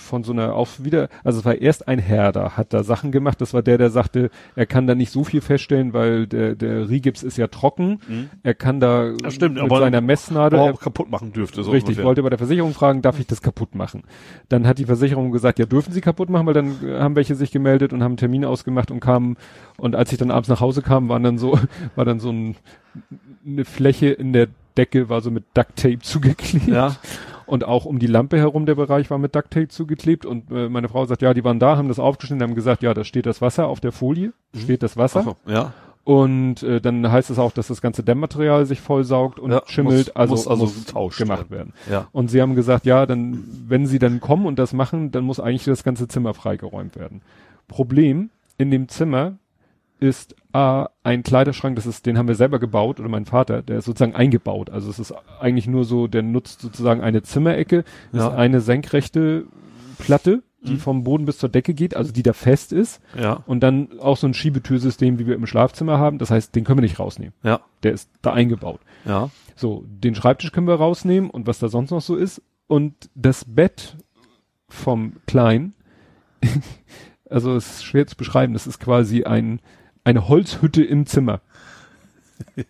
von 0.06 0.24
so 0.24 0.32
einer 0.32 0.54
auf 0.54 0.84
wieder, 0.84 1.08
also 1.24 1.40
es 1.40 1.44
war 1.44 1.54
erst 1.56 1.88
ein 1.88 1.98
Herr 1.98 2.32
da, 2.32 2.56
hat 2.56 2.72
da 2.72 2.82
Sachen 2.82 3.12
gemacht. 3.12 3.40
Das 3.40 3.52
war 3.54 3.62
der, 3.62 3.78
der 3.78 3.90
sagte, 3.90 4.30
er 4.54 4.66
kann 4.66 4.86
da 4.86 4.94
nicht 4.94 5.10
so 5.10 5.24
viel 5.24 5.40
feststellen, 5.40 5.92
weil 5.92 6.26
der 6.26 6.54
der 6.54 6.88
Rigips 6.88 7.22
ist 7.22 7.36
ja 7.36 7.48
trocken. 7.48 8.00
Mhm. 8.08 8.30
Er 8.42 8.54
kann 8.54 8.80
da 8.80 9.12
Ja, 9.22 9.30
stimmt, 9.30 9.60
mit 9.60 9.70
seiner 9.70 10.00
Messnadel, 10.00 10.58
er, 10.58 10.74
auch 10.74 10.80
kaputt 10.80 11.10
machen 11.10 11.32
dürfte. 11.32 11.62
So 11.62 11.70
richtig, 11.70 11.90
ungefähr. 11.90 12.04
wollte 12.04 12.22
bei 12.22 12.30
der 12.30 12.38
Versicherung 12.38 12.72
fragen, 12.72 13.02
darf 13.02 13.18
ich 13.18 13.26
das 13.26 13.42
kaputt 13.42 13.74
machen? 13.74 14.02
Dann 14.48 14.66
hat 14.66 14.78
die 14.78 14.86
Versicherung 14.86 15.32
gesagt, 15.32 15.58
ja 15.58 15.66
dürfen 15.66 15.92
Sie 15.92 16.00
kaputt 16.00 16.30
machen, 16.30 16.46
weil 16.46 16.54
dann 16.54 16.76
äh, 16.82 16.98
haben 16.98 17.16
welche 17.16 17.34
sich 17.34 17.50
gemeldet 17.50 17.92
und 17.92 18.02
haben 18.02 18.12
einen 18.12 18.16
Termin 18.16 18.44
ausgemacht 18.44 18.90
und 18.90 19.00
kamen 19.00 19.36
und 19.76 19.94
als 19.94 20.12
ich 20.12 20.18
dann 20.18 20.30
abends 20.30 20.48
nach 20.48 20.60
Hause 20.60 20.82
kam, 20.82 21.08
waren 21.08 21.22
dann 21.22 21.38
so 21.38 21.58
war 21.96 22.04
dann 22.04 22.20
so 22.20 22.30
ein, 22.30 22.56
eine 23.44 23.64
Fläche 23.64 24.08
in 24.08 24.32
der 24.32 24.48
Decke 24.76 25.08
war 25.08 25.20
so 25.20 25.30
mit 25.30 25.44
Duct 25.54 25.76
Tape 25.76 26.00
zugeklebt. 26.00 26.68
Ja. 26.68 26.96
Und 27.46 27.64
auch 27.64 27.84
um 27.84 27.98
die 27.98 28.06
Lampe 28.08 28.36
herum 28.38 28.66
der 28.66 28.74
Bereich 28.74 29.08
war 29.10 29.18
mit 29.18 29.34
Duct 29.34 29.50
Tape 29.52 29.68
zugeklebt. 29.68 30.26
Und 30.26 30.50
äh, 30.50 30.68
meine 30.68 30.88
Frau 30.88 31.04
sagt, 31.06 31.22
ja, 31.22 31.32
die 31.32 31.44
waren 31.44 31.58
da, 31.60 31.76
haben 31.76 31.88
das 31.88 31.98
aufgeschnitten, 31.98 32.42
haben 32.42 32.54
gesagt, 32.54 32.82
ja, 32.82 32.92
da 32.92 33.04
steht 33.04 33.26
das 33.26 33.40
Wasser 33.40 33.68
auf 33.68 33.80
der 33.80 33.92
Folie, 33.92 34.32
steht 34.56 34.82
das 34.82 34.96
Wasser. 34.96 35.22
So, 35.22 35.36
ja. 35.46 35.72
Und 36.02 36.62
äh, 36.62 36.80
dann 36.80 37.10
heißt 37.10 37.30
es 37.30 37.38
auch, 37.40 37.50
dass 37.50 37.66
das 37.66 37.80
ganze 37.82 38.04
Dämmmaterial 38.04 38.64
sich 38.64 38.80
vollsaugt 38.80 39.40
und 39.40 39.50
Ja, 39.50 39.62
schimmelt, 39.66 40.06
muss- 40.06 40.16
also 40.16 40.34
muss 40.34 40.46
also 40.48 40.64
muss 40.64 41.16
gemacht 41.16 41.50
werden. 41.50 41.72
Ja. 41.90 42.06
Und 42.12 42.30
sie 42.30 42.40
haben 42.40 42.54
gesagt, 42.54 42.86
ja, 42.86 43.06
dann, 43.06 43.42
wenn 43.66 43.86
sie 43.86 43.98
dann 43.98 44.20
kommen 44.20 44.46
und 44.46 44.58
das 44.60 44.72
machen, 44.72 45.10
dann 45.10 45.24
muss 45.24 45.40
eigentlich 45.40 45.64
das 45.64 45.82
ganze 45.82 46.06
Zimmer 46.06 46.32
freigeräumt 46.32 46.94
werden. 46.96 47.22
Problem 47.66 48.30
in 48.58 48.70
dem 48.70 48.88
Zimmer 48.88 49.38
ist 49.98 50.34
A, 50.52 50.88
ein 51.02 51.22
Kleiderschrank, 51.22 51.76
das 51.76 51.86
ist, 51.86 52.06
den 52.06 52.18
haben 52.18 52.28
wir 52.28 52.34
selber 52.34 52.58
gebaut, 52.58 53.00
oder 53.00 53.08
mein 53.08 53.24
Vater, 53.26 53.62
der 53.62 53.78
ist 53.78 53.84
sozusagen 53.86 54.14
eingebaut. 54.14 54.70
Also 54.70 54.90
es 54.90 54.98
ist 54.98 55.14
eigentlich 55.40 55.66
nur 55.66 55.84
so, 55.84 56.06
der 56.06 56.22
nutzt 56.22 56.60
sozusagen 56.60 57.00
eine 57.00 57.22
Zimmerecke, 57.22 57.84
Ja. 58.12 58.28
ist 58.28 58.34
eine 58.34 58.60
senkrechte 58.60 59.46
Platte, 59.98 60.42
die 60.62 60.72
Mhm. 60.74 60.78
vom 60.78 61.04
Boden 61.04 61.24
bis 61.26 61.38
zur 61.38 61.48
Decke 61.48 61.72
geht, 61.74 61.96
also 61.96 62.12
die 62.12 62.22
da 62.22 62.32
fest 62.32 62.72
ist. 62.72 63.00
Ja. 63.18 63.42
Und 63.46 63.60
dann 63.60 63.88
auch 64.00 64.16
so 64.16 64.26
ein 64.26 64.34
Schiebetürsystem, 64.34 65.18
wie 65.18 65.26
wir 65.26 65.34
im 65.34 65.46
Schlafzimmer 65.46 65.98
haben. 65.98 66.18
Das 66.18 66.30
heißt, 66.30 66.54
den 66.54 66.64
können 66.64 66.78
wir 66.78 66.82
nicht 66.82 66.98
rausnehmen. 66.98 67.34
Ja. 67.42 67.60
Der 67.82 67.92
ist 67.92 68.10
da 68.22 68.32
eingebaut. 68.32 68.80
Ja. 69.04 69.30
So, 69.54 69.84
den 69.86 70.14
Schreibtisch 70.14 70.52
können 70.52 70.66
wir 70.68 70.74
rausnehmen 70.74 71.30
und 71.30 71.46
was 71.46 71.58
da 71.58 71.68
sonst 71.68 71.90
noch 71.90 72.00
so 72.02 72.16
ist. 72.16 72.42
Und 72.66 72.94
das 73.14 73.44
Bett 73.46 73.96
vom 74.68 75.12
Kleinen, 75.26 75.74
also 77.30 77.54
es 77.54 77.76
ist 77.76 77.84
schwer 77.84 78.06
zu 78.06 78.16
beschreiben, 78.16 78.52
das 78.52 78.66
ist 78.66 78.78
quasi 78.80 79.24
ein, 79.24 79.60
eine 80.06 80.28
Holzhütte 80.28 80.84
im 80.84 81.04
Zimmer. 81.06 81.40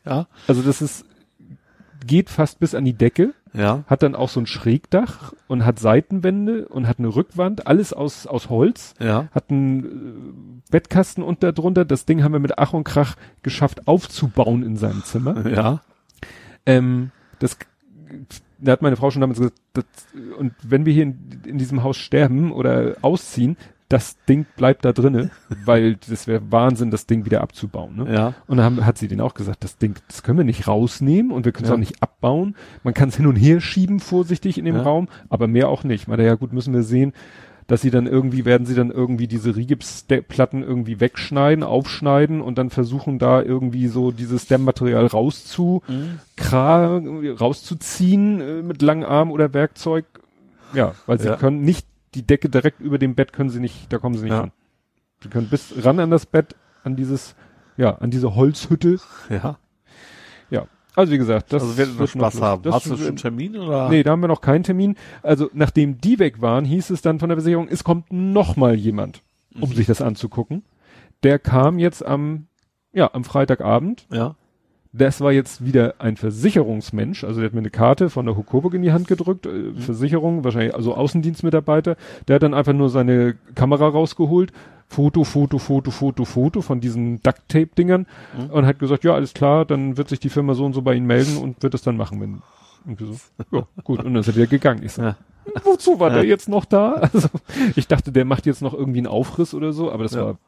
Ja. 0.05 0.27
Also 0.49 0.63
das 0.63 0.81
ist, 0.81 1.05
geht 2.07 2.31
fast 2.31 2.59
bis 2.61 2.75
an 2.75 2.85
die 2.85 2.95
Decke, 2.95 3.35
Ja. 3.53 3.85
hat 3.87 4.03
dann 4.03 4.15
auch 4.15 4.29
so 4.29 4.41
ein 4.41 4.47
Schrägdach 4.47 5.33
und 5.47 5.65
hat 5.65 5.79
Seitenwände 5.79 6.67
und 6.69 6.89
hat 6.89 6.99
eine 6.99 7.15
Rückwand, 7.15 7.67
alles 7.67 7.93
aus, 7.93 8.27
aus 8.27 8.49
Holz 8.49 8.95
Ja. 9.01 9.29
hat 9.33 9.51
einen 9.51 9.85
äh, 9.85 10.71
Bettkasten 10.71 11.23
unter 11.23 11.53
drunter. 11.53 11.85
Das 11.85 12.07
Ding 12.07 12.23
haben 12.23 12.33
wir 12.33 12.39
mit 12.41 12.59
Ach 12.59 12.73
und 12.73 12.85
Krach 12.85 13.17
geschafft 13.43 13.87
aufzubauen 13.87 14.63
in 14.63 14.77
seinem 14.77 15.05
Zimmer. 15.05 15.47
Ja. 15.51 15.81
Ähm, 16.65 17.11
das, 17.39 17.59
da 18.59 18.73
hat 18.73 18.83
meine 18.83 18.97
Frau 18.97 19.11
schon 19.11 19.21
damals 19.21 19.39
gesagt, 19.39 19.59
das, 19.75 19.85
und 20.39 20.55
wenn 20.63 20.87
wir 20.87 20.93
hier 20.93 21.03
in, 21.05 21.41
in 21.45 21.59
diesem 21.59 21.83
Haus 21.83 21.97
sterben 21.99 22.51
oder 22.51 22.97
ausziehen, 23.03 23.57
das 23.89 24.17
Ding 24.29 24.47
bleibt 24.57 24.85
da 24.85 24.93
drinne, 24.93 25.31
weil 25.65 25.97
das 26.09 26.27
wäre 26.27 26.43
Wahnsinn, 26.51 26.91
das 26.91 27.07
Ding 27.07 27.25
wieder 27.25 27.41
abzubauen. 27.41 27.97
Ne? 27.97 28.13
Ja. 28.13 28.35
Und 28.49 28.57
dann 28.57 28.65
haben, 28.67 28.85
hat 28.87 28.99
sie 28.99 29.07
denen 29.09 29.21
auch 29.21 29.35
gesagt, 29.35 29.63
das 29.63 29.79
Ding, 29.79 29.95
das 30.09 30.23
können 30.25 30.39
wir 30.39 30.45
nicht 30.45 30.67
rausnehmen 30.67 31.31
und 31.31 31.45
wir 31.45 31.53
können 31.53 31.65
es 31.65 31.69
Ja. 31.71 31.75
auch 31.75 31.79
nicht 31.81 32.03
abbauen. 32.03 32.57
Man 32.83 32.95
kann 32.95 33.11
es 33.11 33.17
hin 33.17 33.27
und 33.27 33.37
her 33.37 33.61
schieben, 33.61 34.01
vorsichtig 34.01 34.59
in 34.59 34.65
dem 34.65 34.77
Ja. 34.77 34.83
Raum, 34.83 35.09
aber 35.29 35.47
mehr 35.47 35.69
auch 35.69 35.85
nicht. 35.85 36.09
Meinte, 36.09 36.25
ja 36.25 36.35
gut, 36.35 36.53
müssen 36.53 36.75
wir 36.75 36.83
sehen, 36.83 37.13
dass 37.69 37.81
sie 37.83 37.91
dann 37.91 38.07
irgendwie, 38.07 38.45
werden 38.45 38.65
sie 38.67 38.75
dann 38.77 38.91
irgendwie 38.93 39.27
diese 39.27 39.55
Rigipsplatten 39.57 40.63
irgendwie 40.63 41.01
wegschneiden, 41.01 41.65
aufschneiden 41.65 42.41
und 42.41 42.59
dann 42.59 42.71
versuchen 42.71 43.19
da 43.19 43.43
irgendwie 43.43 43.89
so 43.89 44.13
dieses 44.13 44.47
Dämmmaterial 44.47 45.07
rauszu, 45.07 45.83
Mhm. 45.89 46.21
rauszuziehen 47.41 48.41
äh, 48.41 48.63
mit 48.63 48.83
langen 48.83 49.05
Arm 49.05 49.31
oder 49.31 49.53
Werkzeug. 49.55 50.05
Ja, 50.75 50.95
weil 51.07 51.19
sie 51.21 51.31
können 51.37 51.63
nicht 51.63 51.87
die 52.17 52.27
Decke 52.27 52.49
direkt 52.49 52.81
über 52.81 52.99
dem 52.99 53.15
Bett 53.15 53.33
können 53.33 53.51
sie 53.51 53.61
nicht, 53.61 53.93
da 53.93 53.99
kommen 53.99 54.17
sie 54.17 54.25
nicht 54.25 54.33
Ja. 54.33 54.41
ran. 54.41 54.53
Sie 55.23 55.29
können 55.29 55.49
bis 55.49 55.73
ran 55.85 56.01
an 56.01 56.11
das 56.11 56.27
Bett, 56.27 56.57
an 56.83 56.97
dieses, 56.97 57.37
ja, 57.77 57.95
an 57.97 58.11
diese 58.11 58.35
Holzhütte. 58.35 58.99
Ja. 59.31 59.59
Ja. 60.51 60.67
Also 60.95 61.13
wie 61.13 61.19
gesagt, 61.19 61.53
das 61.53 61.63
also 61.63 61.77
wird 61.77 62.09
Spaß 62.11 62.35
noch- 62.37 62.41
haben. 62.43 62.63
Das 62.63 62.75
Hast 62.75 62.87
du 62.87 62.97
schon 62.97 63.07
einen 63.09 63.17
Termin 63.17 63.57
oder? 63.57 63.89
Nee, 63.91 64.03
da 64.03 64.13
haben 64.13 64.21
wir 64.21 64.29
noch 64.29 64.41
keinen 64.41 64.63
Termin. 64.65 64.97
Also 65.23 65.51
nachdem 65.53 66.01
die 66.01 66.19
weg 66.19 66.41
waren, 66.41 66.65
hieß 66.65 66.91
es 66.91 67.03
dann 67.03 67.19
von 67.19 67.29
der 67.29 67.37
Versicherung, 67.37 67.69
es 67.69 67.85
kommt 67.85 68.13
noch 68.13 68.57
mal 68.57 68.75
jemand, 68.75 69.23
um 69.61 69.69
Mhm. 69.71 69.75
sich 69.75 69.87
das 69.87 70.01
anzugucken. 70.01 70.65
Der 71.23 71.39
kam 71.39 71.79
jetzt 71.79 72.05
am, 72.05 72.47
ja, 72.93 73.11
am 73.13 73.25
Freitagabend. 73.25 74.07
Ja. 74.11 74.37
Das 74.97 75.21
war 75.21 75.33
jetzt 75.33 75.65
wieder 75.65 75.95
ein 75.99 76.17
Versicherungsmensch, 76.17 77.25
also 77.25 77.41
der 77.41 77.49
hat 77.49 77.55
mir 77.55 77.61
eine 77.61 77.71
Karte 77.71 78.09
von 78.09 78.25
der 78.25 78.37
Hukoburg 78.37 78.73
in 78.75 78.83
die 78.83 78.93
Hand 78.93 79.09
gedrückt, 79.09 79.45
äh, 79.47 79.51
Mhm. 79.51 79.79
Versicherung, 79.79 80.45
wahrscheinlich 80.45 80.75
also 80.75 80.95
Außendienstmitarbeiter, 80.95 81.97
der 82.29 82.37
hat 82.37 82.43
dann 82.43 82.55
einfach 82.55 82.73
nur 82.73 82.89
seine 82.89 83.35
Kamera 83.55 83.89
rausgeholt, 83.89 84.53
Foto, 84.89 85.25
Foto, 85.25 85.59
Foto, 85.59 85.91
Foto, 85.91 86.25
Foto 86.25 86.61
von 86.63 86.81
diesen 86.81 87.21
Duct-Tape-Dingern 87.23 88.07
Mhm. 88.39 88.51
und 88.51 88.67
hat 88.67 88.79
gesagt, 88.79 89.05
ja, 89.05 89.15
alles 89.15 89.35
klar, 89.35 89.65
dann 89.65 89.97
wird 89.97 90.09
sich 90.09 90.21
die 90.21 90.29
Firma 90.31 90.55
so 90.55 90.65
und 90.65 90.73
so 90.73 90.83
bei 90.83 90.95
Ihnen 90.95 91.07
melden 91.07 91.37
und 91.39 91.63
wird 91.63 91.75
es 91.75 91.83
dann 91.83 91.97
machen, 91.97 92.21
wenn, 92.21 92.43
und 92.87 92.99
so, 92.99 93.17
ja, 93.57 93.67
gut, 93.85 93.99
und 93.99 94.05
dann 94.07 94.17
ist 94.17 94.29
er 94.29 94.37
wieder 94.37 94.47
gegangen. 94.47 94.83
Ich 94.85 94.93
so, 94.93 95.03
Ja. 95.03 95.17
wozu 95.65 95.99
war 96.01 96.11
der 96.11 96.25
jetzt 96.25 96.49
noch 96.49 96.65
da? 96.65 96.93
Also, 97.13 97.29
ich 97.75 97.87
dachte, 97.89 98.13
der 98.13 98.25
macht 98.25 98.47
jetzt 98.47 98.63
noch 98.63 98.73
irgendwie 98.75 98.99
einen 99.01 99.09
Aufriss 99.09 99.53
oder 99.55 99.73
so, 99.73 99.91
aber 99.91 100.05
das 100.05 100.15
Ja. 100.15 100.25
war, 100.25 100.39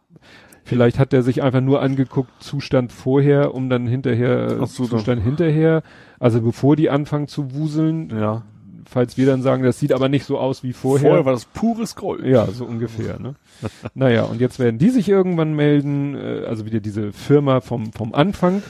vielleicht 0.69 0.99
hat 0.99 1.13
der 1.13 1.23
sich 1.23 1.43
einfach 1.43 1.61
nur 1.61 1.83
angeguckt, 1.83 2.31
Zustand 2.41 2.93
vorher, 2.93 3.55
um 3.55 3.69
dann 3.69 3.87
hinterher, 3.87 4.51
so, 4.51 4.57
dann- 4.57 4.69
Zustand 4.69 5.23
hinterher, 5.23 5.83
also 6.21 6.41
bevor 6.41 6.77
die 6.77 6.91
anfangen 6.91 7.27
zu 7.29 7.55
wuseln, 7.55 8.11
Ja. 8.11 8.43
falls 8.89 9.17
wir 9.17 9.27
dann 9.27 9.43
sagen, 9.43 9.63
das 9.63 9.79
sieht 9.79 9.93
aber 9.93 10.09
nicht 10.09 10.25
so 10.25 10.39
aus 10.39 10.63
wie 10.63 10.73
vorher. 10.73 11.09
Vorher 11.09 11.25
war 11.25 11.33
das 11.33 11.45
pures 11.47 11.97
Gold. 11.97 12.25
Ja, 12.25 12.47
so 12.47 12.65
ungefähr, 12.65 13.19
ne? 13.19 13.35
naja, 13.95 14.23
und 14.25 14.41
jetzt 14.41 14.59
werden 14.59 14.79
die 14.79 14.91
sich 14.91 15.09
irgendwann 15.09 15.55
melden, 15.55 16.15
äh, 16.15 16.45
also 16.47 16.65
wieder 16.67 16.81
diese 16.81 17.13
Firma 17.13 17.61
vom, 17.61 17.93
vom 17.93 18.15
Anfang. 18.15 18.63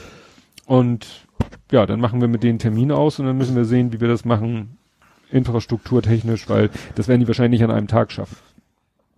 Und 0.67 1.27
ja, 1.71 1.87
dann 1.87 2.01
machen 2.01 2.21
wir 2.21 2.29
mit 2.29 2.43
denen 2.43 2.59
Termin 2.59 2.91
aus 2.93 3.19
und 3.21 3.27
dann 3.27 3.39
müssen 3.39 3.55
wir 3.57 3.65
sehen, 3.65 3.93
wie 3.93 4.01
wir 4.01 4.09
das 4.09 4.25
machen, 4.25 4.77
infrastrukturtechnisch, 5.31 6.49
weil 6.49 6.71
das 6.95 7.09
werden 7.09 7.21
die 7.21 7.29
wahrscheinlich 7.29 7.61
nicht 7.61 7.69
an 7.69 7.75
einem 7.75 7.87
Tag 7.89 8.13
schaffen. 8.13 8.37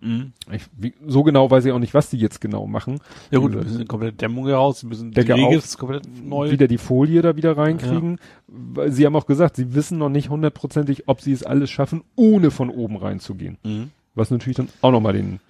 Mhm. 0.00 0.32
Ich, 0.50 0.62
wie, 0.76 0.94
so 1.06 1.22
genau 1.22 1.50
weiß 1.50 1.64
ich 1.64 1.72
auch 1.72 1.78
nicht, 1.78 1.94
was 1.94 2.10
die 2.10 2.18
jetzt 2.18 2.40
genau 2.40 2.66
machen. 2.66 3.00
Ja 3.30 3.38
gut, 3.38 3.50
Wie 3.50 3.54
wir 3.54 3.60
gesagt, 3.60 3.78
müssen 3.78 3.88
komplett 3.88 4.20
Dämmung 4.20 4.46
heraus, 4.46 4.82
wir 4.82 4.88
müssen 4.88 5.12
Decke 5.12 5.34
die 5.34 5.42
auf, 5.44 5.78
komplett 5.78 6.04
neu. 6.24 6.50
wieder 6.50 6.68
die 6.68 6.78
Folie 6.78 7.22
da 7.22 7.36
wieder 7.36 7.56
reinkriegen. 7.56 8.18
Weil 8.46 8.92
sie 8.92 9.06
haben 9.06 9.16
auch 9.16 9.26
gesagt, 9.26 9.56
sie 9.56 9.74
wissen 9.74 9.98
noch 9.98 10.08
nicht 10.08 10.30
hundertprozentig, 10.30 11.08
ob 11.08 11.20
sie 11.20 11.32
es 11.32 11.42
alles 11.42 11.70
schaffen, 11.70 12.02
ohne 12.16 12.50
von 12.50 12.70
oben 12.70 12.96
reinzugehen. 12.96 13.58
Mhm. 13.62 13.90
Was 14.14 14.30
natürlich 14.30 14.56
dann 14.56 14.68
auch 14.80 14.90
nochmal 14.90 15.12
den 15.12 15.40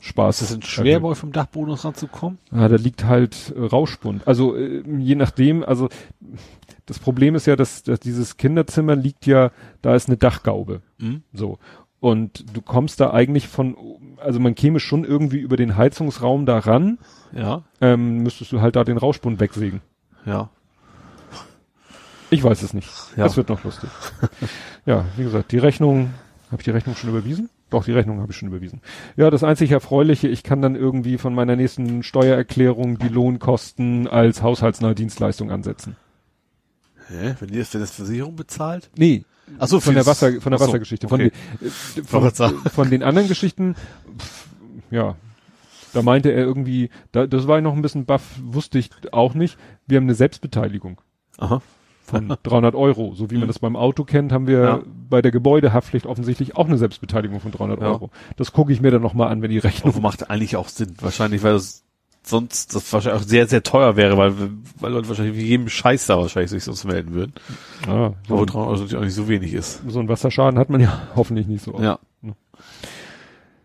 Spaß. 0.00 0.40
Ist 0.40 0.50
es 0.50 0.56
denn 0.58 0.62
schwer, 0.62 1.00
bei 1.00 1.08
euch 1.08 1.18
vom 1.18 1.32
Dachboden 1.32 1.72
aus 1.72 1.84
ranzukommen? 1.84 2.38
Ja, 2.52 2.68
da 2.68 2.76
liegt 2.76 3.04
halt 3.04 3.52
äh, 3.54 3.60
Rauschbund. 3.60 4.26
Also 4.26 4.56
äh, 4.56 4.82
je 4.98 5.14
nachdem, 5.14 5.62
also 5.62 5.88
das 6.86 6.98
Problem 6.98 7.34
ist 7.34 7.46
ja, 7.46 7.56
dass, 7.56 7.82
dass 7.82 8.00
dieses 8.00 8.36
Kinderzimmer 8.36 8.96
liegt 8.96 9.26
ja, 9.26 9.50
da 9.82 9.94
ist 9.94 10.08
eine 10.08 10.16
Dachgaube. 10.16 10.80
Mhm. 10.98 11.22
So. 11.32 11.58
Und 12.00 12.56
du 12.56 12.62
kommst 12.62 12.98
da 13.00 13.10
eigentlich 13.12 13.46
von, 13.48 13.76
also 14.16 14.40
man 14.40 14.54
käme 14.54 14.80
schon 14.80 15.04
irgendwie 15.04 15.38
über 15.38 15.56
den 15.56 15.76
Heizungsraum 15.76 16.46
da 16.46 16.58
ran, 16.58 16.98
Ja. 17.32 17.62
ähm, 17.82 18.22
müsstest 18.22 18.52
du 18.52 18.60
halt 18.62 18.74
da 18.76 18.84
den 18.84 18.96
Rauschbund 18.96 19.38
wegsägen. 19.38 19.82
Ja. 20.24 20.48
Ich 22.30 22.42
weiß 22.42 22.62
es 22.62 22.72
nicht. 22.74 22.88
Ja. 23.16 23.24
Das 23.24 23.36
wird 23.36 23.48
noch 23.48 23.64
lustig. 23.64 23.90
ja, 24.86 25.04
wie 25.16 25.24
gesagt, 25.24 25.52
die 25.52 25.58
Rechnung, 25.58 26.10
habe 26.50 26.60
ich 26.60 26.64
die 26.64 26.70
Rechnung 26.70 26.94
schon 26.96 27.10
überwiesen? 27.10 27.50
Doch, 27.70 27.84
die 27.84 27.92
Rechnung 27.92 28.20
habe 28.20 28.32
ich 28.32 28.38
schon 28.38 28.48
überwiesen. 28.48 28.80
Ja, 29.16 29.30
das 29.30 29.44
einzig 29.44 29.70
Erfreuliche, 29.70 30.28
ich 30.28 30.42
kann 30.42 30.62
dann 30.62 30.74
irgendwie 30.76 31.18
von 31.18 31.34
meiner 31.34 31.54
nächsten 31.56 32.02
Steuererklärung 32.02 32.98
die 32.98 33.08
Lohnkosten 33.08 34.08
als 34.08 34.42
haushaltsnahe 34.42 34.94
Dienstleistung 34.94 35.50
ansetzen. 35.50 35.96
Hä? 37.08 37.34
Wenn 37.40 37.48
die 37.48 37.58
das, 37.58 37.74
wenn 37.74 37.80
das 37.80 37.90
Versicherung 37.92 38.36
bezahlt? 38.36 38.90
Nee. 38.96 39.24
Ach 39.58 39.68
so, 39.68 39.80
von 39.80 39.94
der 39.94 40.06
Wasser, 40.06 40.40
von 40.40 40.52
der 40.52 40.58
so, 40.58 40.66
Wassergeschichte. 40.66 41.08
Von, 41.08 41.20
okay. 41.20 41.32
den, 41.60 41.66
äh, 41.68 41.70
von, 42.04 42.22
Wollte 42.22 42.36
sagen. 42.36 42.56
von 42.72 42.90
den 42.90 43.02
anderen 43.02 43.28
Geschichten, 43.28 43.74
pff, 44.18 44.46
ja, 44.90 45.16
da 45.92 46.02
meinte 46.02 46.30
er 46.30 46.44
irgendwie, 46.44 46.90
da, 47.12 47.26
das 47.26 47.46
war 47.48 47.58
ich 47.58 47.64
noch 47.64 47.74
ein 47.74 47.82
bisschen 47.82 48.04
baff, 48.06 48.22
wusste 48.42 48.78
ich 48.78 48.90
auch 49.12 49.34
nicht. 49.34 49.58
Wir 49.86 49.96
haben 49.96 50.04
eine 50.04 50.14
Selbstbeteiligung. 50.14 51.00
Aha. 51.38 51.62
von 52.04 52.28
300 52.42 52.74
Euro. 52.74 53.14
So 53.14 53.30
wie 53.30 53.34
man 53.36 53.44
Mhm. 53.44 53.48
das 53.48 53.58
beim 53.60 53.76
Auto 53.76 54.04
kennt, 54.04 54.32
haben 54.32 54.46
wir 54.48 54.58
Ja. 54.60 54.80
bei 55.08 55.22
der 55.22 55.30
Gebäudehaftpflicht 55.30 56.06
offensichtlich 56.06 56.56
auch 56.56 56.66
eine 56.66 56.76
Selbstbeteiligung 56.76 57.38
von 57.40 57.52
300 57.52 57.80
Ja. 57.80 57.86
Euro. 57.86 58.10
Das 58.36 58.52
gucke 58.52 58.72
ich 58.72 58.80
mir 58.80 58.90
dann 58.90 59.00
nochmal 59.02 59.28
an, 59.28 59.42
wenn 59.42 59.50
die 59.50 59.58
Rechnung 59.58 59.94
Und 59.94 60.02
macht 60.02 60.28
eigentlich 60.30 60.56
auch 60.56 60.68
Sinn. 60.68 60.94
Wahrscheinlich, 61.00 61.42
weil 61.44 61.52
das 61.52 61.84
sonst 62.30 62.74
das 62.74 62.92
wahrscheinlich 62.92 63.22
auch 63.22 63.26
sehr, 63.26 63.46
sehr 63.46 63.62
teuer 63.62 63.96
wäre, 63.96 64.16
weil, 64.16 64.34
weil 64.78 64.92
Leute 64.92 65.08
wahrscheinlich 65.08 65.36
wie 65.36 65.46
jedem 65.46 65.68
Scheiß 65.68 66.06
da 66.06 66.18
wahrscheinlich 66.18 66.50
sich 66.50 66.64
sonst 66.64 66.84
melden 66.84 67.12
würden. 67.14 67.34
Ah, 67.86 68.12
so, 68.26 68.36
Wo 68.36 68.40
ein, 68.40 68.46
300 68.46 68.54
Euro 68.54 68.72
natürlich 68.72 68.96
auch 68.96 69.00
nicht 69.02 69.14
so 69.14 69.28
wenig 69.28 69.52
ist. 69.52 69.82
so 69.88 70.00
ein 70.00 70.08
Wasserschaden 70.08 70.58
hat 70.58 70.70
man 70.70 70.80
ja 70.80 71.08
hoffentlich 71.16 71.46
nicht 71.46 71.64
so 71.64 71.74
oft. 71.74 71.82
Ja. 71.82 71.98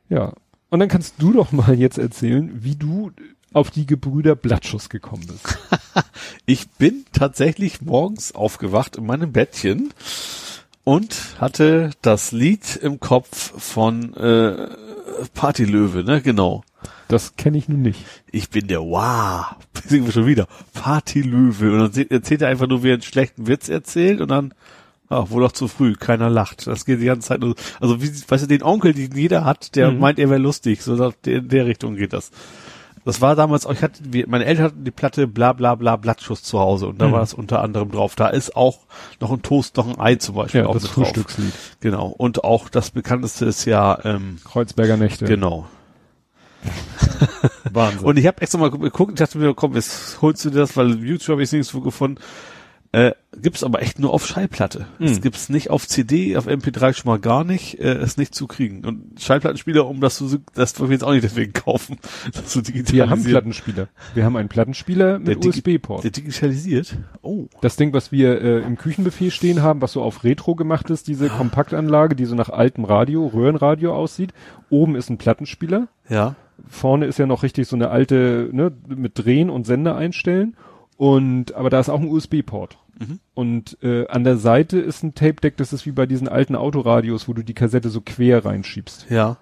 Ja. 0.09 0.33
Und 0.69 0.79
dann 0.79 0.89
kannst 0.89 1.15
du 1.19 1.31
doch 1.31 1.51
mal 1.51 1.75
jetzt 1.75 1.97
erzählen, 1.97 2.51
wie 2.63 2.75
du 2.75 3.11
auf 3.53 3.71
die 3.71 3.85
Gebrüder 3.85 4.35
Blattschuss 4.35 4.89
gekommen 4.89 5.25
bist. 5.27 5.57
Ich 6.47 6.69
bin 6.69 7.05
tatsächlich 7.11 7.81
morgens 7.81 8.35
aufgewacht 8.35 8.97
in 8.97 9.05
meinem 9.05 9.31
Bettchen 9.31 9.93
und 10.83 11.39
hatte 11.39 11.89
das 12.03 12.31
Lied 12.31 12.75
im 12.75 12.99
Kopf 12.99 13.53
von 13.59 14.13
äh, 14.15 14.69
Partylöwe, 15.33 16.03
ne? 16.03 16.21
Genau. 16.21 16.63
Das 17.07 17.35
kenne 17.35 17.57
ich 17.57 17.67
nun 17.69 17.81
nicht. 17.81 18.03
Ich 18.31 18.49
bin 18.49 18.67
der 18.67 18.81
Wow. 18.81 19.55
Singen 19.85 20.05
wir 20.05 20.11
schon 20.13 20.25
wieder. 20.25 20.47
Partylöwe. 20.73 21.71
Und 21.83 21.95
dann 21.97 22.07
erzählt 22.09 22.41
er 22.41 22.47
einfach 22.49 22.67
nur, 22.67 22.83
wie 22.83 22.89
er 22.89 22.93
einen 22.93 23.01
schlechten 23.01 23.47
Witz 23.47 23.69
erzählt 23.69 24.21
und 24.21 24.29
dann, 24.29 24.53
ach, 25.09 25.29
wohl 25.29 25.41
doch 25.43 25.51
zu 25.51 25.67
früh, 25.67 25.93
keiner 25.95 26.29
lacht. 26.29 26.67
Das 26.67 26.85
geht 26.85 27.01
die 27.01 27.05
ganze 27.05 27.27
Zeit 27.27 27.41
nur, 27.41 27.55
also 27.79 28.01
wie, 28.01 28.09
weißt 28.27 28.43
du, 28.43 28.47
den 28.47 28.63
Onkel, 28.63 28.93
den 28.93 29.15
jeder 29.15 29.43
hat, 29.45 29.75
der 29.75 29.91
Mhm. 29.91 29.99
meint, 29.99 30.19
er 30.19 30.29
wäre 30.29 30.39
lustig. 30.39 30.81
So 30.81 31.11
in 31.25 31.47
der 31.49 31.65
Richtung 31.65 31.95
geht 31.95 32.13
das. 32.13 32.31
Das 33.03 33.21
war 33.21 33.35
damals, 33.35 33.67
ich 33.71 33.83
hatte, 33.83 34.01
wir- 34.09 34.27
meine 34.27 34.45
Eltern 34.45 34.65
hatten 34.65 34.83
die 34.83 34.89
Platte 34.89 35.27
bla 35.27 35.53
bla 35.53 35.75
bla 35.75 35.95
Blattschuss 35.95 36.41
zu 36.41 36.59
Hause 36.59 36.87
und 36.87 36.99
da 36.99 37.07
Mhm. 37.07 37.11
war 37.11 37.21
es 37.21 37.35
unter 37.35 37.61
anderem 37.61 37.91
drauf. 37.91 38.15
Da 38.15 38.29
ist 38.29 38.55
auch 38.55 38.79
noch 39.21 39.31
ein 39.31 39.43
Toast, 39.43 39.77
noch 39.77 39.87
ein 39.87 39.99
Ei 39.99 40.15
zum 40.15 40.33
Beispiel 40.33 40.61
Ja, 40.61 40.67
auch 40.67 40.73
das 40.73 40.83
mit 40.83 40.95
drauf. 40.95 41.03
Frühstückslied. 41.09 41.53
Genau. 41.81 42.07
Und 42.07 42.43
auch 42.43 42.67
das 42.67 42.89
bekannteste 42.89 43.45
ist 43.45 43.65
ja, 43.65 43.99
ähm, 44.03 44.37
Kreuzberger 44.43 44.97
Nächte. 44.97 45.25
genau. 45.25 45.67
Wahnsinn. 47.71 48.05
Und 48.05 48.17
ich 48.17 48.27
habe 48.27 48.41
extra 48.41 48.57
mal 48.57 48.71
geguckt, 48.71 49.13
ich 49.13 49.19
dachte 49.19 49.37
mir, 49.37 49.53
komm, 49.53 49.75
jetzt 49.75 50.21
holst 50.21 50.45
du 50.45 50.49
dir 50.49 50.59
das, 50.59 50.75
weil 50.77 51.03
YouTube 51.03 51.33
habe 51.33 51.43
ich 51.43 51.51
nirgendwo 51.51 51.81
gefunden. 51.81 52.19
Äh, 52.95 53.13
gibt's 53.41 53.61
aber 53.61 53.81
echt 53.81 53.99
nur 53.99 54.13
auf 54.13 54.25
Schallplatte. 54.25 54.87
Hm. 54.99 55.07
Es 55.07 55.19
gibt's 55.19 55.49
nicht 55.49 55.69
auf 55.69 55.85
CD, 55.85 56.37
auf 56.37 56.47
MP3 56.47 56.93
schon 56.93 57.11
mal 57.11 57.19
gar 57.19 57.43
nicht, 57.43 57.77
äh, 57.77 58.01
ist 58.01 58.17
nicht 58.17 58.33
zu 58.33 58.47
kriegen. 58.47 58.85
Und 58.85 59.19
Schallplattenspieler, 59.19 59.85
um 59.85 59.99
das 59.99 60.15
zu, 60.15 60.39
das 60.53 60.79
wollen 60.79 60.91
wir 60.91 60.95
jetzt 60.95 61.03
auch 61.03 61.11
nicht 61.11 61.25
deswegen 61.25 61.51
kaufen. 61.53 61.97
Das 62.33 62.45
zu 62.45 62.59
wir 62.59 62.63
haben 62.63 62.73
digitalisieren. 62.73 63.31
Plattenspieler. 63.31 63.87
Wir 64.13 64.23
haben 64.23 64.37
einen 64.37 64.47
Plattenspieler 64.47 65.19
mit 65.19 65.45
USB-Port. 65.45 66.05
Der 66.05 66.11
digitalisiert? 66.11 66.95
Oh. 67.21 67.47
Das 67.59 67.75
Ding, 67.75 67.91
was 67.91 68.13
wir 68.13 68.41
äh, 68.41 68.59
im 68.61 68.77
Küchenbuffet 68.77 69.31
stehen 69.31 69.61
haben, 69.61 69.81
was 69.81 69.91
so 69.91 70.01
auf 70.01 70.23
Retro 70.23 70.55
gemacht 70.55 70.89
ist, 70.89 71.09
diese 71.09 71.27
Kompaktanlage, 71.27 72.15
die 72.15 72.23
so 72.23 72.35
nach 72.35 72.47
altem 72.47 72.85
Radio, 72.85 73.27
Röhrenradio 73.27 73.93
aussieht. 73.93 74.33
Oben 74.69 74.95
ist 74.95 75.09
ein 75.09 75.17
Plattenspieler. 75.17 75.89
Ja. 76.07 76.35
Vorne 76.67 77.05
ist 77.05 77.19
ja 77.19 77.25
noch 77.25 77.43
richtig 77.43 77.67
so 77.67 77.75
eine 77.75 77.89
alte, 77.89 78.49
ne, 78.51 78.71
mit 78.87 79.13
Drehen 79.15 79.49
und 79.49 79.65
Sender 79.65 79.95
einstellen. 79.95 80.55
Und, 80.97 81.55
aber 81.55 81.69
da 81.69 81.79
ist 81.79 81.89
auch 81.89 81.99
ein 81.99 82.07
USB-Port. 82.07 82.77
Mhm. 82.99 83.19
Und 83.33 83.77
äh, 83.83 84.07
an 84.07 84.23
der 84.23 84.37
Seite 84.37 84.79
ist 84.79 85.03
ein 85.03 85.13
Tape-Deck, 85.15 85.57
das 85.57 85.73
ist 85.73 85.85
wie 85.85 85.91
bei 85.91 86.05
diesen 86.05 86.27
alten 86.27 86.55
Autoradios, 86.55 87.27
wo 87.27 87.33
du 87.33 87.43
die 87.43 87.53
Kassette 87.53 87.89
so 87.89 88.01
quer 88.01 88.45
reinschiebst. 88.45 89.07
Ja. 89.09 89.37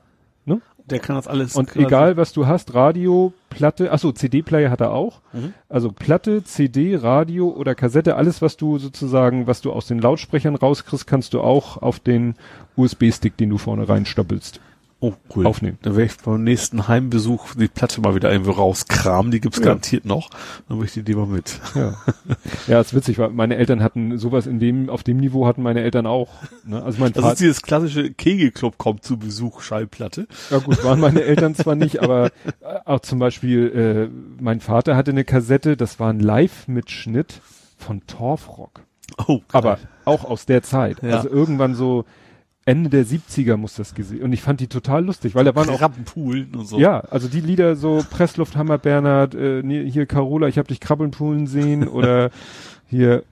Ne? 0.46 0.62
Der 0.86 1.00
kann 1.00 1.16
das 1.16 1.28
alles. 1.28 1.56
Und 1.56 1.76
egal, 1.76 2.18
was 2.18 2.34
du 2.34 2.48
hast, 2.48 2.74
Radio, 2.74 3.34
Platte, 3.50 3.92
achso, 3.92 4.12
CD-Player 4.12 4.72
hat 4.72 4.82
er 4.82 4.92
auch. 4.92 5.22
Mhm. 5.32 5.54
Also 5.70 5.92
Platte, 5.92 6.44
CD, 6.44 6.96
Radio 6.96 7.50
oder 7.50 7.76
Kassette, 7.76 8.16
alles, 8.16 8.42
was 8.42 8.58
du 8.58 8.80
sozusagen, 8.80 9.46
was 9.46 9.62
du 9.62 9.72
aus 9.72 9.86
den 9.86 10.00
Lautsprechern 10.00 10.56
rauskriegst, 10.56 11.06
kannst 11.06 11.34
du 11.34 11.42
auch 11.42 11.78
auf 11.78 12.00
den 12.00 12.36
USB-Stick, 12.76 13.38
den 13.38 13.52
du 13.52 13.60
vorne 13.60 13.88
reinstoppelst, 13.88 14.60
Oh, 15.06 15.14
cool. 15.36 15.46
aufnehmen. 15.46 15.78
Dann 15.82 15.98
werde 15.98 16.06
ich 16.14 16.18
beim 16.24 16.46
nächsten 16.46 16.88
Heimbesuch 16.88 17.56
die 17.56 17.68
Platte 17.68 18.00
mal 18.00 18.16
wieder 18.16 18.32
irgendwo 18.32 18.52
rauskramen. 18.52 19.32
Die 19.34 19.42
gibt's 19.42 19.58
Ja. 19.60 19.66
garantiert 19.66 20.06
noch. 20.06 20.30
Dann 20.70 20.78
möchte 20.78 21.02
ich 21.02 21.06
die 21.06 21.14
mal 21.14 21.26
mit. 21.28 21.60
Ja. 21.76 21.96
ja, 22.68 22.80
ist 22.80 22.94
witzig, 22.94 23.20
weil 23.20 23.30
meine 23.32 23.58
Eltern 23.58 23.84
hatten 23.84 24.18
sowas 24.18 24.48
in 24.48 24.60
dem, 24.62 24.90
auf 24.90 25.04
dem 25.04 25.18
Niveau 25.18 25.46
hatten 25.46 25.62
meine 25.62 25.82
Eltern 25.82 26.06
auch. 26.08 26.30
Ne? 26.66 26.82
Also 26.82 27.00
mein 27.02 27.12
Das 27.12 27.18
ist 27.24 27.30
Vater, 27.30 27.36
dieses 27.40 27.62
klassische 27.64 28.12
Kegelclub 28.14 28.78
kommt 28.78 29.04
zu 29.04 29.18
Besuch 29.18 29.60
Schallplatte. 29.62 30.26
ja 30.50 30.60
gut, 30.60 30.82
waren 30.86 31.02
meine 31.02 31.24
Eltern 31.24 31.54
zwar 31.54 31.76
nicht, 31.76 32.02
aber 32.02 32.28
äh, 32.28 32.30
auch 32.86 33.02
zum 33.02 33.20
Beispiel, 33.20 34.10
äh, 34.10 34.42
mein 34.42 34.62
Vater 34.62 34.96
hatte 34.96 35.12
eine 35.12 35.26
Kassette, 35.26 35.76
das 35.76 36.00
war 36.00 36.12
ein 36.12 36.22
Live-Mitschnitt 36.22 37.42
von 37.78 38.08
Torfrock. 38.08 38.82
Oh, 39.28 39.42
Aber 39.52 39.80
auch 40.06 40.24
aus 40.24 40.46
der 40.46 40.64
Zeit. 40.64 41.04
Ja. 41.04 41.18
Also 41.18 41.30
irgendwann 41.30 41.76
so 41.76 42.06
Ende 42.66 42.90
der 42.90 43.06
70er 43.06 43.58
muss 43.58 43.76
das 43.76 43.94
gesehen. 43.94 44.24
Und 44.24 44.32
ich 44.32 44.42
fand 44.42 44.60
die 44.62 44.68
total 44.68 45.04
lustig, 45.06 45.36
weil 45.36 45.44
da 45.44 45.54
waren 45.56 45.70
auch 45.70 45.80
Krabbenpoolen 45.80 46.56
und 46.56 46.66
so. 46.66 46.80
Ja, 46.80 47.00
also 47.02 47.28
die 47.28 47.42
Lieder 47.42 47.76
so 47.76 48.04
Presslufthammer 48.10 48.78
Bernhard, 48.78 49.36
äh, 49.36 49.62
hier 49.90 50.06
Carola, 50.06 50.48
ich 50.48 50.58
hab 50.58 50.68
dich 50.70 50.80
krabbeln 50.80 51.12
sehen 51.48 51.88
oder 51.88 52.30
hier 52.88 53.24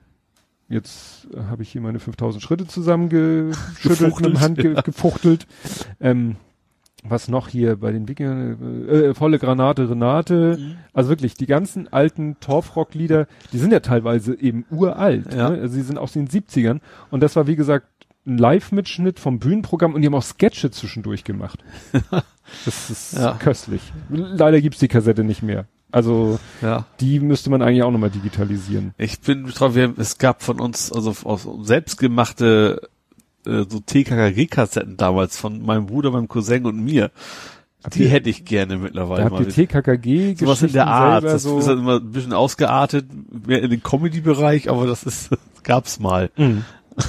jetzt 0.68 1.28
habe 1.50 1.64
ich 1.64 1.70
hier 1.72 1.82
meine 1.82 2.00
5000 2.00 2.42
Schritte 2.44 2.66
zusammengeschüttelt 2.68 4.16
mit 4.22 4.26
dem 4.26 4.40
Hand 4.40 4.58
ge 4.58 4.76
gefuchtelt. 4.84 5.46
Ähm, 6.00 6.36
was 7.04 7.28
noch 7.28 7.48
hier 7.48 7.78
bei 7.78 7.92
den 7.92 8.08
Wikingern, 8.08 8.88
äh, 8.88 8.98
äh, 9.08 9.14
volle 9.16 9.40
Granate 9.40 9.90
Renate, 9.90 10.58
Mhm. 10.60 10.76
also 10.94 11.10
wirklich 11.10 11.34
die 11.34 11.48
ganzen 11.48 11.92
alten 11.92 12.38
Torfrock-Lieder, 12.42 13.28
die 13.52 13.58
sind 13.58 13.74
ja 13.74 13.80
teilweise 13.80 14.40
eben 14.40 14.66
uralt, 14.70 15.34
Ja. 15.34 15.50
ne? 15.50 15.62
also 15.62 15.74
sie 15.74 15.82
sind 15.82 15.98
aus 15.98 16.14
den 16.14 16.28
70ern 16.28 16.80
und 17.10 17.22
das 17.24 17.36
war 17.36 17.48
wie 17.48 17.56
gesagt 17.56 17.88
ein 18.26 18.38
Live-Mitschnitt 18.38 19.20
vom 19.20 19.40
Bühnenprogramm 19.40 19.94
und 19.96 20.02
die 20.02 20.08
haben 20.08 20.16
auch 20.16 20.24
Sketche 20.24 20.72
zwischendurch 20.72 21.24
gemacht. 21.24 21.60
Das 22.66 22.90
ist 22.90 23.14
Ja. 23.14 23.36
köstlich. 23.40 23.82
Leider 24.10 24.60
gibt's 24.60 24.80
die 24.80 24.90
Kassette 24.90 25.24
nicht 25.24 25.42
mehr. 25.42 25.68
Also 25.90 26.38
ja. 26.62 26.86
die 27.00 27.22
müsste 27.22 27.50
man 27.50 27.62
eigentlich 27.62 27.84
auch 27.84 27.92
nochmal 27.92 28.10
digitalisieren. 28.10 28.94
Ich 28.98 29.22
bin 29.22 29.46
drauf, 29.46 29.74
wir, 29.74 29.94
es 29.98 30.18
gab 30.18 30.44
von 30.44 30.60
uns, 30.60 30.92
also 30.92 31.16
aus 31.24 31.48
selbstgemachte 31.66 32.90
äh, 33.46 33.64
so 33.70 33.80
TKKG-Kassetten 33.80 34.98
damals 34.98 35.38
von 35.38 35.62
meinem 35.66 35.86
Bruder, 35.86 36.12
meinem 36.12 36.28
Cousin 36.28 36.66
und 36.66 36.84
mir. 36.84 37.12
Habt 37.86 37.96
Die 37.96 38.04
ihr- 38.04 38.10
hätte 38.10 38.30
ich 38.30 38.44
gerne 38.44 38.74
Da 38.74 38.80
mittlerweile 38.80 39.24
habt 39.24 39.32
mal. 39.32 39.42
ihr 39.44 39.48
wieder. 39.48 39.56
TKKG 39.56 40.36
Sowas 40.36 40.62
in 40.62 40.74
der 40.74 40.88
Art. 40.88 41.24
Das 41.24 41.44
so. 41.44 41.58
ist 41.58 41.68
dann 41.70 41.80
immer 41.80 42.02
ein 42.02 42.12
bisschen 42.12 42.34
ausgeartet, 42.34 43.06
mehr 43.48 43.62
in 43.64 43.70
den 43.70 43.82
Comedy-Bereich, 43.82 44.70
aber 44.70 44.88
das 44.88 45.04
ist, 45.04 45.30
gab's 45.64 46.00
mal. 46.02 46.32
Mhm. 46.36 46.66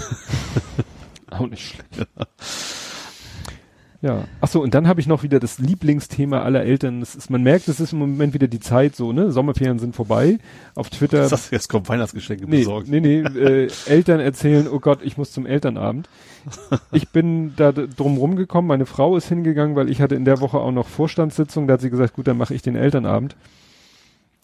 auch 1.39 1.47
nicht 1.49 1.67
schlecht. 1.67 2.07
Ja. 4.01 4.25
Ach 4.41 4.49
so, 4.49 4.61
und 4.61 4.75
dann 4.75 4.89
habe 4.89 5.01
ich 5.01 5.07
noch 5.07 5.23
wieder 5.23 5.39
das 5.39 5.61
Lieblingsthema 5.61 6.43
aller 6.43 6.65
Eltern. 6.65 6.99
Das 6.99 7.15
ist, 7.15 7.31
man 7.31 7.45
merkt, 7.45 7.69
es 7.69 7.79
ist 7.79 7.93
im 7.93 8.01
Moment 8.01 8.35
wieder 8.35 8.49
die 8.49 8.59
Zeit 8.59 8.97
so, 8.97 9.13
ne? 9.13 9.31
Sommerferien 9.31 9.79
sind 9.79 9.95
vorbei. 9.95 10.39
Auf 10.75 10.91
Twitter. 10.91 11.29
Das, 11.29 11.51
jetzt 11.53 11.69
kommt 11.69 11.89
Weihnachtsgeschenke 11.89 12.47
Nee, 12.49 12.59
besorgt. 12.59 12.89
nee, 12.89 12.99
nee, 12.99 13.21
äh, 13.21 13.71
Eltern 13.87 14.19
erzählen, 14.19 14.67
oh 14.67 14.81
Gott, 14.81 14.99
ich 15.05 15.19
muss 15.19 15.31
zum 15.31 15.47
Elternabend. 15.47 16.09
Ich 16.91 17.11
bin 17.11 17.55
da 17.55 17.71
drum 17.71 18.17
rumgekommen, 18.17 18.67
meine 18.67 18.87
Frau 18.87 19.17
ist 19.17 19.29
hingegangen, 19.29 19.77
weil 19.77 19.89
ich 19.89 20.01
hatte 20.01 20.17
in 20.17 20.25
der 20.25 20.41
Woche 20.41 20.59
auch 20.59 20.73
noch 20.73 20.89
Vorstandssitzung, 20.89 21.69
da 21.69 21.75
hat 21.75 21.81
sie 21.81 21.91
gesagt, 21.91 22.15
gut, 22.15 22.27
dann 22.27 22.37
mache 22.39 22.55
ich 22.55 22.63
den 22.63 22.75
Elternabend. 22.75 23.37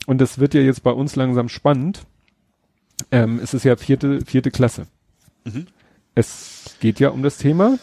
Und 0.06 0.21
das 0.21 0.38
wird 0.38 0.54
ja 0.54 0.60
jetzt 0.60 0.85
bei 0.85 0.92
uns 0.92 1.17
langsam 1.17 1.49
spannend. 1.49 2.03
Ähm, 3.10 3.40
es 3.42 3.54
ist 3.54 3.65
ja 3.65 3.74
vierte, 3.74 4.21
vierte 4.24 4.53
Klasse. 4.53 4.87
Mhm. 5.44 5.67
Es 6.15 6.58
geht 6.80 7.00
ja 7.00 7.08
um 7.10 7.22
das 7.22 7.38
Thema. 7.38 7.78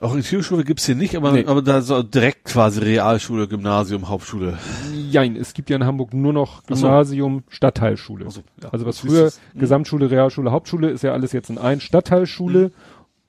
Auch 0.00 0.14
in 0.14 0.22
Schule 0.22 0.64
gibt's 0.64 0.86
hier 0.86 0.94
nicht, 0.94 1.14
aber, 1.14 1.32
Nee. 1.32 1.44
aber 1.44 1.60
da 1.60 1.82
so 1.82 2.02
direkt 2.02 2.44
quasi 2.46 2.80
Realschule, 2.80 3.46
Gymnasium, 3.48 4.08
Hauptschule. 4.08 4.56
Jein, 4.94 5.36
es 5.36 5.52
gibt 5.52 5.68
ja 5.68 5.76
in 5.76 5.84
Hamburg 5.84 6.14
nur 6.14 6.32
noch 6.32 6.62
Ach 6.70 6.74
so. 6.76 6.86
Gymnasium, 6.86 7.42
Stadtteilschule. 7.50 8.30
So, 8.30 8.40
ja. 8.62 8.70
Also 8.70 8.86
was 8.86 9.00
früher 9.00 9.26
ist- 9.26 9.40
mhm. 9.52 9.60
Gesamtschule, 9.60 10.10
Realschule, 10.10 10.52
Hauptschule 10.52 10.88
ist 10.88 11.02
ja 11.02 11.12
alles 11.12 11.32
jetzt 11.32 11.50
in 11.50 11.58
ein 11.58 11.80
Stadtteilschule 11.82 12.70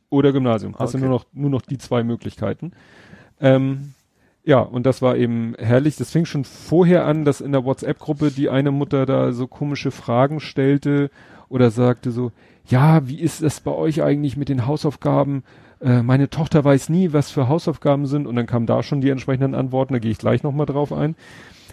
oder 0.09 0.31
Gymnasium. 0.31 0.75
Hast 0.79 0.93
du 0.93 0.97
Mhm. 0.99 1.03
Okay. 1.03 1.09
nur 1.09 1.19
noch 1.19 1.25
nur 1.33 1.49
noch 1.49 1.61
die 1.61 1.77
zwei 1.77 2.03
Möglichkeiten. 2.03 2.71
Ähm, 3.41 3.93
ja, 4.45 4.59
und 4.59 4.85
das 4.85 5.01
war 5.01 5.17
eben 5.17 5.55
herrlich. 5.59 5.97
Das 5.97 6.09
fing 6.11 6.25
schon 6.25 6.45
vorher 6.45 7.05
an, 7.05 7.25
dass 7.25 7.41
in 7.41 7.51
der 7.51 7.65
WhatsApp-Gruppe 7.65 8.31
die 8.31 8.49
eine 8.49 8.71
Mutter 8.71 9.05
da 9.05 9.33
so 9.33 9.45
komische 9.47 9.91
Fragen 9.91 10.39
stellte 10.39 11.11
oder 11.49 11.69
sagte 11.69 12.11
so, 12.11 12.31
ja, 12.67 13.07
wie 13.07 13.19
ist 13.19 13.41
es 13.41 13.59
bei 13.59 13.71
euch 13.71 14.01
eigentlich 14.03 14.37
mit 14.37 14.49
den 14.49 14.65
Hausaufgaben? 14.65 15.43
Äh, 15.81 16.03
meine 16.03 16.29
Tochter 16.29 16.63
weiß 16.63 16.89
nie, 16.89 17.13
was 17.13 17.31
für 17.31 17.47
Hausaufgaben 17.47 18.05
sind. 18.05 18.27
Und 18.27 18.35
dann 18.35 18.45
kamen 18.45 18.65
da 18.65 18.83
schon 18.83 19.01
die 19.01 19.09
entsprechenden 19.09 19.55
Antworten, 19.55 19.93
da 19.93 19.99
gehe 19.99 20.11
ich 20.11 20.17
gleich 20.17 20.43
nochmal 20.43 20.65
drauf 20.65 20.93
ein. 20.93 21.15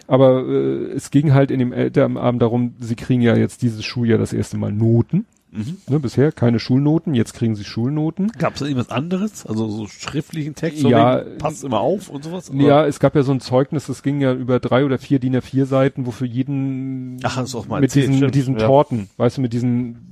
Aber 0.06 0.46
äh, 0.46 0.92
es 0.92 1.10
ging 1.10 1.34
halt 1.34 1.50
in 1.50 1.58
dem 1.58 1.72
Elternabend 1.72 2.42
darum, 2.42 2.74
sie 2.80 2.96
kriegen 2.96 3.20
ja 3.20 3.36
jetzt 3.36 3.62
dieses 3.62 3.84
Schuljahr 3.84 4.18
das 4.18 4.32
erste 4.32 4.56
Mal 4.56 4.72
Noten. 4.72 5.26
Mhm. 5.50 5.78
Ne, 5.88 5.98
bisher 5.98 6.30
keine 6.30 6.58
Schulnoten, 6.58 7.14
jetzt 7.14 7.32
kriegen 7.32 7.56
sie 7.56 7.64
Schulnoten. 7.64 8.30
Gab 8.38 8.54
es 8.54 8.60
da 8.60 8.66
irgendwas 8.66 8.90
anderes? 8.90 9.46
Also 9.46 9.68
so 9.68 9.86
schriftlichen 9.86 10.54
Text? 10.54 10.82
Ja, 10.82 11.24
wegen, 11.24 11.38
passt 11.38 11.64
immer 11.64 11.80
auf 11.80 12.10
und 12.10 12.22
sowas? 12.22 12.50
oder? 12.50 12.62
Ja, 12.62 12.86
es 12.86 13.00
gab 13.00 13.14
ja 13.14 13.22
so 13.22 13.32
ein 13.32 13.40
Zeugnis, 13.40 13.86
das 13.86 14.02
ging 14.02 14.20
ja 14.20 14.34
über 14.34 14.60
drei 14.60 14.84
oder 14.84 14.98
vier 14.98 15.18
DIN 15.18 15.36
A4 15.36 15.64
Seiten, 15.64 16.04
wo 16.04 16.10
für 16.10 16.26
jeden 16.26 17.18
Ach, 17.22 17.36
hast 17.36 17.54
du 17.54 17.58
auch 17.58 17.66
mal 17.66 17.80
mit 17.80 17.90
erzählt, 17.90 18.08
diesen, 18.08 18.16
stimmt, 18.16 18.28
mit 18.28 18.34
diesen 18.34 18.58
ja. 18.58 18.66
Torten, 18.66 19.08
weißt 19.16 19.38
du, 19.38 19.40
mit 19.40 19.54
diesen 19.54 20.07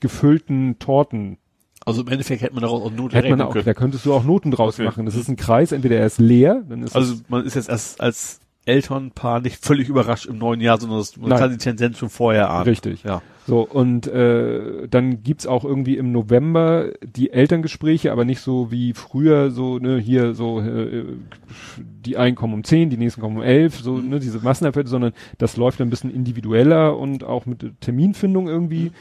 gefüllten 0.00 0.78
Torten. 0.78 1.38
Also 1.86 2.02
im 2.02 2.08
Endeffekt 2.08 2.42
hätte 2.42 2.54
man 2.54 2.62
daraus 2.62 2.82
auch 2.82 2.90
Noten 2.90 3.14
Hätte 3.14 3.28
man 3.30 3.40
auch, 3.42 3.52
können. 3.52 3.64
da 3.66 3.74
könntest 3.74 4.06
du 4.06 4.14
auch 4.14 4.24
Noten 4.24 4.50
draus 4.50 4.74
Okay. 4.78 4.84
machen. 4.86 5.04
Das 5.04 5.14
ist 5.16 5.28
ein 5.28 5.36
Kreis, 5.36 5.70
entweder 5.72 5.96
er 5.98 6.06
ist 6.06 6.18
leer, 6.18 6.62
dann 6.68 6.82
ist 6.82 6.96
Also 6.96 7.16
man 7.28 7.44
ist 7.44 7.54
jetzt 7.56 7.68
erst 7.68 8.00
als 8.00 8.40
Elternpaar 8.66 9.40
nicht 9.42 9.62
völlig 9.62 9.90
überrascht 9.90 10.24
im 10.24 10.38
neuen 10.38 10.62
Jahr, 10.62 10.80
sondern 10.80 10.98
das, 10.98 11.18
man 11.18 11.28
Nein. 11.28 11.38
kann 11.38 11.50
die 11.50 11.58
Tendenz 11.58 11.98
schon 11.98 12.08
vorher 12.08 12.48
ahnen. 12.50 12.64
richtig. 12.64 13.02
Ja. 13.02 13.20
So, 13.46 13.60
und 13.60 14.06
äh, 14.06 14.88
dann 14.88 15.22
gibt's 15.22 15.46
auch 15.46 15.66
irgendwie 15.66 15.98
im 15.98 16.12
November 16.12 16.86
die 17.04 17.30
Elterngespräche, 17.30 18.10
aber 18.10 18.24
nicht 18.24 18.40
so 18.40 18.70
wie 18.70 18.94
früher, 18.94 19.50
so, 19.50 19.78
ne, 19.78 19.98
hier 19.98 20.32
so, 20.32 20.60
äh, 20.62 21.04
die 21.76 22.16
einen 22.16 22.36
kommen 22.36 22.54
um 22.54 22.64
10, 22.64 22.88
die 22.88 22.96
nächsten 22.96 23.20
kommen 23.20 23.36
um 23.36 23.42
11, 23.42 23.80
so, 23.82 23.98
ne, 23.98 24.18
diese 24.18 24.38
Massenabfälle, 24.38 24.86
sondern 24.88 25.12
das 25.36 25.58
läuft 25.58 25.82
ein 25.82 25.90
bisschen 25.90 26.10
individueller 26.10 26.96
und 26.96 27.22
auch 27.22 27.44
mit 27.44 27.82
Terminfindung 27.82 28.48
irgendwie, 28.48 28.92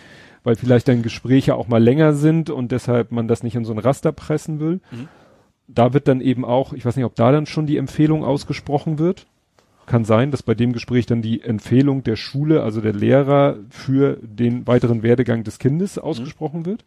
weil 0.43 0.56
vielleicht 0.56 0.88
dann 0.88 1.01
Gespräche 1.01 1.56
auch 1.56 1.67
mal 1.67 1.81
länger 1.81 2.13
sind 2.13 2.49
und 2.49 2.72
deshalb 2.72 3.11
man 3.11 3.27
das 3.27 3.43
nicht 3.43 3.56
in 3.56 3.65
so 3.65 3.74
ein 3.74 3.79
Raster 3.79 4.11
pressen 4.11 4.59
will. 4.59 4.81
Mhm. 4.92 5.08
Da 5.67 5.93
wird 5.93 6.08
dann 6.08 6.22
eben 6.22 6.43
auch, 6.45 6.74
ich 6.74 6.85
weiß 6.85 6.95
nicht, 6.95 7.06
ob 7.06 7.15
da 7.15 7.31
dann 7.31 7.45
schon 7.45 7.65
die 7.65 7.77
Empfehlung 7.77 8.24
ausgesprochen 8.24 8.99
wird. 8.99 9.26
Kann 9.85 10.06
sein, 10.06 10.31
dass 10.31 10.43
bei 10.43 10.56
dem 10.56 10.72
Gespräch 10.72 11.06
dann 11.06 11.22
die 11.22 11.42
Empfehlung 11.42 12.03
der 12.03 12.15
Schule, 12.15 12.63
also 12.63 12.79
der 12.79 12.93
Lehrer 12.93 13.58
für 13.69 14.17
den 14.22 14.65
weiteren 14.67 15.03
Werdegang 15.03 15.43
des 15.43 15.59
Kindes 15.59 15.97
ausgesprochen 15.97 16.65
wird. 16.65 16.85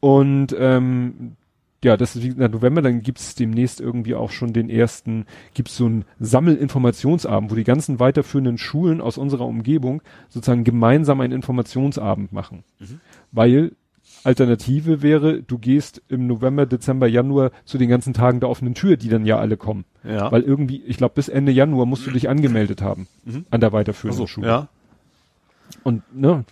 Und 0.00 0.54
ähm, 0.58 1.36
ja, 1.84 1.96
das 1.96 2.16
ist 2.16 2.22
wie 2.22 2.28
gesagt 2.30 2.52
November, 2.54 2.82
dann 2.82 3.02
gibt's 3.02 3.34
demnächst 3.36 3.80
irgendwie 3.80 4.14
auch 4.14 4.30
schon 4.32 4.52
den 4.52 4.68
ersten, 4.68 5.26
gibt's 5.54 5.76
so 5.76 5.86
einen 5.86 6.04
Sammelinformationsabend, 6.18 7.50
wo 7.50 7.54
die 7.54 7.64
ganzen 7.64 8.00
weiterführenden 8.00 8.58
Schulen 8.58 9.00
aus 9.00 9.18
unserer 9.18 9.46
Umgebung 9.46 10.02
sozusagen 10.28 10.64
gemeinsam 10.64 11.20
einen 11.20 11.32
Informationsabend 11.32 12.32
machen. 12.32 12.64
Weil 13.32 13.72
Alternative 14.24 15.02
wäre, 15.02 15.42
du 15.42 15.58
gehst 15.58 16.02
im 16.08 16.26
November, 16.26 16.66
Dezember, 16.66 17.06
Januar 17.06 17.52
zu 17.64 17.78
den 17.78 17.88
ganzen 17.88 18.12
Tagen 18.14 18.40
der 18.40 18.48
offenen 18.48 18.74
Tür, 18.74 18.96
die 18.96 19.08
dann 19.08 19.24
ja 19.24 19.38
alle 19.38 19.56
kommen. 19.56 19.84
Ja. 20.02 20.32
Weil 20.32 20.42
irgendwie, 20.42 20.82
ich 20.84 20.96
glaube, 20.96 21.14
bis 21.14 21.28
Ende 21.28 21.52
Januar 21.52 21.86
musst 21.86 22.06
du 22.06 22.10
dich 22.10 22.28
angemeldet 22.28 22.82
haben 22.82 23.06
Mhm. 23.24 23.46
an 23.50 23.60
der 23.60 23.72
weiterführenden 23.72 24.22
Achso, 24.24 24.26
Schule. 24.26 24.46
ja. 24.48 24.68
Und 25.84 26.02
ne, 26.14 26.44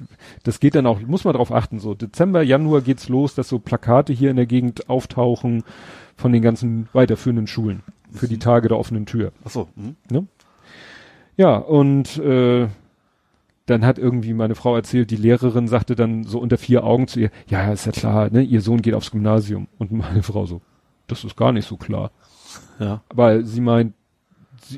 das 0.44 0.60
geht 0.60 0.74
dann 0.74 0.86
auch, 0.86 1.00
muss 1.00 1.24
man 1.24 1.34
drauf 1.34 1.52
achten, 1.52 1.78
so 1.78 1.94
Dezember, 1.94 2.42
Januar 2.42 2.80
geht's 2.80 3.08
los, 3.08 3.34
dass 3.34 3.48
so 3.48 3.58
Plakate 3.58 4.12
hier 4.12 4.30
in 4.30 4.36
der 4.36 4.46
Gegend 4.46 4.88
auftauchen 4.88 5.64
von 6.16 6.32
den 6.32 6.42
ganzen 6.42 6.88
weiterführenden 6.92 7.46
Schulen 7.46 7.82
für 8.10 8.28
die 8.28 8.38
Tage 8.38 8.68
der 8.68 8.78
offenen 8.78 9.06
Tür. 9.06 9.32
Achso. 9.44 9.68
Mhm. 9.76 10.28
Ja, 11.36 11.56
und 11.56 12.16
äh, 12.18 12.68
dann 13.66 13.84
hat 13.84 13.98
irgendwie 13.98 14.32
meine 14.32 14.54
Frau 14.54 14.76
erzählt, 14.76 15.10
die 15.10 15.16
Lehrerin 15.16 15.68
sagte 15.68 15.96
dann 15.96 16.24
so 16.24 16.38
unter 16.38 16.56
vier 16.56 16.84
Augen 16.84 17.08
zu 17.08 17.20
ihr, 17.20 17.30
ja, 17.48 17.72
ist 17.72 17.86
ja 17.86 17.92
klar, 17.92 18.30
ne, 18.30 18.42
ihr 18.42 18.60
Sohn 18.60 18.80
geht 18.80 18.94
aufs 18.94 19.10
Gymnasium. 19.10 19.68
Und 19.78 19.92
meine 19.92 20.22
Frau 20.22 20.46
so, 20.46 20.62
das 21.08 21.24
ist 21.24 21.36
gar 21.36 21.52
nicht 21.52 21.66
so 21.66 21.76
klar. 21.76 22.10
Ja. 22.78 23.02
Weil 23.12 23.44
sie 23.44 23.60
meint, 23.60 23.94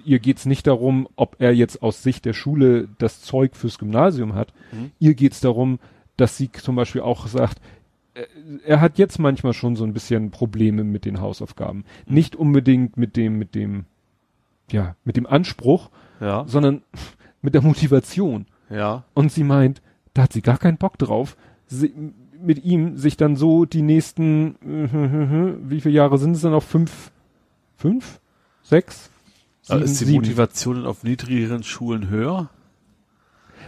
ihr 0.04 0.19
geht's 0.19 0.47
nicht 0.47 0.67
darum, 0.67 1.08
ob 1.17 1.37
er 1.38 1.54
jetzt 1.54 1.83
aus 1.83 2.03
Sicht 2.03 2.24
der 2.24 2.33
Schule 2.33 2.88
das 2.99 3.22
Zeug 3.22 3.56
fürs 3.56 3.78
Gymnasium 3.78 4.35
hat. 4.35 4.53
Mhm. 4.72 4.90
Ihr 4.99 5.15
geht's 5.15 5.40
darum, 5.40 5.78
dass 6.17 6.37
sie 6.37 6.51
zum 6.53 6.76
Beispiel 6.76 7.01
auch 7.01 7.26
sagt, 7.26 7.60
äh, 8.15 8.24
er 8.65 8.81
hat 8.81 8.99
jetzt 8.99 9.19
manchmal 9.19 9.53
schon 9.53 9.76
so 9.76 9.85
ein 9.85 9.92
bisschen 9.92 10.31
Probleme 10.31 10.85
mit 10.85 11.04
den 11.04 11.21
Hausaufgaben. 11.21 11.85
Mhm. 12.06 12.15
Nicht 12.15 12.37
unbedingt 12.37 12.97
mit 12.97 13.17
dem, 13.17 13.38
mit 13.38 13.54
dem, 13.54 13.85
ja, 14.71 14.97
mit 15.04 15.17
dem 15.17 15.26
Anspruch, 15.26 15.90
Ja. 16.21 16.44
sondern 16.47 16.83
mit 17.42 17.54
der 17.54 17.62
Motivation. 17.62 18.47
Ja. 18.71 19.04
Und 19.15 19.33
sie 19.33 19.44
meint, 19.44 19.81
da 20.15 20.22
hat 20.22 20.33
sie 20.33 20.42
gar 20.42 20.58
keinen 20.58 20.76
Bock 20.78 20.99
drauf, 20.99 21.37
sie, 21.67 21.92
mit 22.40 22.65
ihm 22.65 22.97
sich 22.97 23.17
dann 23.17 23.37
so 23.37 23.65
die 23.65 23.83
nächsten, 23.83 24.56
wie 25.69 25.81
viele 25.81 25.94
Jahre 25.94 26.19
sind 26.19 26.33
es 26.37 26.42
dann 26.42 26.53
noch? 26.53 26.62
Fünf, 26.62 27.10
fünf, 27.76 28.21
sechs, 28.62 29.10
Aber 29.68 29.81
sieben, 29.81 29.84
ist 29.92 30.01
die 30.01 30.04
sieben. 30.06 30.17
Motivation 30.18 30.86
auf 30.86 31.04
niedrigeren 31.04 31.62
Schulen 31.62 32.08
höher? 32.08 32.49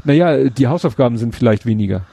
Naja, 0.05 0.49
die 0.49 0.67
Hausaufgaben 0.69 1.19
sind 1.19 1.35
vielleicht 1.35 1.67
weniger. 1.67 2.07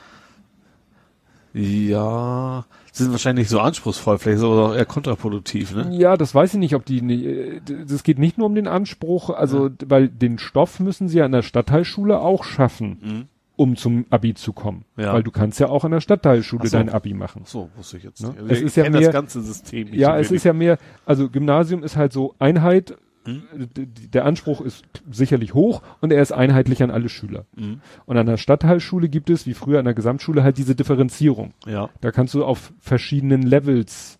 Ja. 1.53 2.65
Sind 2.91 3.11
wahrscheinlich 3.11 3.43
nicht 3.43 3.49
so 3.51 3.59
anspruchsvoll, 3.59 4.17
vielleicht 4.17 4.37
ist 4.37 4.41
es 4.43 4.45
aber 4.49 4.69
auch 4.69 4.75
eher 4.75 4.85
kontraproduktiv, 4.85 5.75
ne? 5.75 5.95
Ja, 5.95 6.17
das 6.17 6.33
weiß 6.33 6.53
ich 6.55 6.59
nicht, 6.59 6.73
ob 6.75 6.83
die, 6.85 7.61
das 7.87 8.03
geht 8.03 8.17
nicht 8.17 8.37
nur 8.37 8.47
um 8.47 8.55
den 8.55 8.67
Anspruch, 8.67 9.29
also, 9.29 9.69
weil 9.85 10.07
den 10.09 10.39
Stoff 10.39 10.79
müssen 10.79 11.07
sie 11.07 11.19
ja 11.19 11.25
in 11.25 11.31
der 11.31 11.43
Stadtteilschule 11.43 12.19
auch 12.19 12.43
schaffen, 12.43 12.97
Mhm. 13.01 13.25
um 13.55 13.75
zum 13.75 14.05
Abi 14.09 14.33
zu 14.33 14.51
kommen. 14.51 14.83
Ja. 14.97 15.13
Weil 15.13 15.21
du 15.23 15.29
kannst 15.31 15.59
ja 15.59 15.69
auch 15.69 15.85
in 15.85 15.91
der 15.91 16.01
Stadtteilschule 16.01 16.63
Ach 16.65 16.69
so. 16.69 16.77
dein 16.77 16.89
Abi 16.89 17.13
machen. 17.13 17.43
So, 17.45 17.69
wusste 17.77 17.97
ich 17.97 18.03
jetzt 18.03 18.21
Ne? 18.21 18.29
nicht. 18.29 18.51
Es 18.51 18.57
ich 18.59 18.63
ist 18.65 18.77
ja 18.77 18.89
mehr- 18.89 19.01
das 19.01 19.11
ganze 19.13 19.41
System 19.41 19.89
nicht. 19.91 19.99
Ja, 19.99 20.13
so 20.15 20.21
es 20.21 20.29
wenig. 20.31 20.37
ist 20.37 20.43
ja 20.43 20.53
mehr, 20.53 20.77
also 21.05 21.29
Gymnasium 21.29 21.83
ist 21.83 21.97
halt 21.97 22.13
so 22.13 22.33
Einheit, 22.39 22.97
Mhm. 23.27 23.43
d- 23.75 23.85
d- 23.85 24.07
der 24.07 24.25
Anspruch 24.25 24.61
ist 24.61 24.83
sicherlich 25.11 25.53
hoch 25.53 25.81
und 26.01 26.11
er 26.11 26.21
ist 26.21 26.31
einheitlich 26.31 26.81
an 26.81 26.89
alle 26.91 27.09
Schüler. 27.09 27.45
Mhm. 27.55 27.81
Und 28.05 28.17
an 28.17 28.25
der 28.25 28.37
Stadtteilschule 28.37 29.09
gibt 29.09 29.29
es, 29.29 29.45
wie 29.45 29.53
früher 29.53 29.79
an 29.79 29.85
der 29.85 29.93
Gesamtschule, 29.93 30.41
halt 30.43 30.57
diese 30.57 30.73
Differenzierung. 30.75 31.53
Ja. 31.65 31.89
Da 32.01 32.11
kannst 32.11 32.33
du 32.33 32.43
auf 32.45 32.73
verschiedenen 32.79 33.41
Levels 33.43 34.17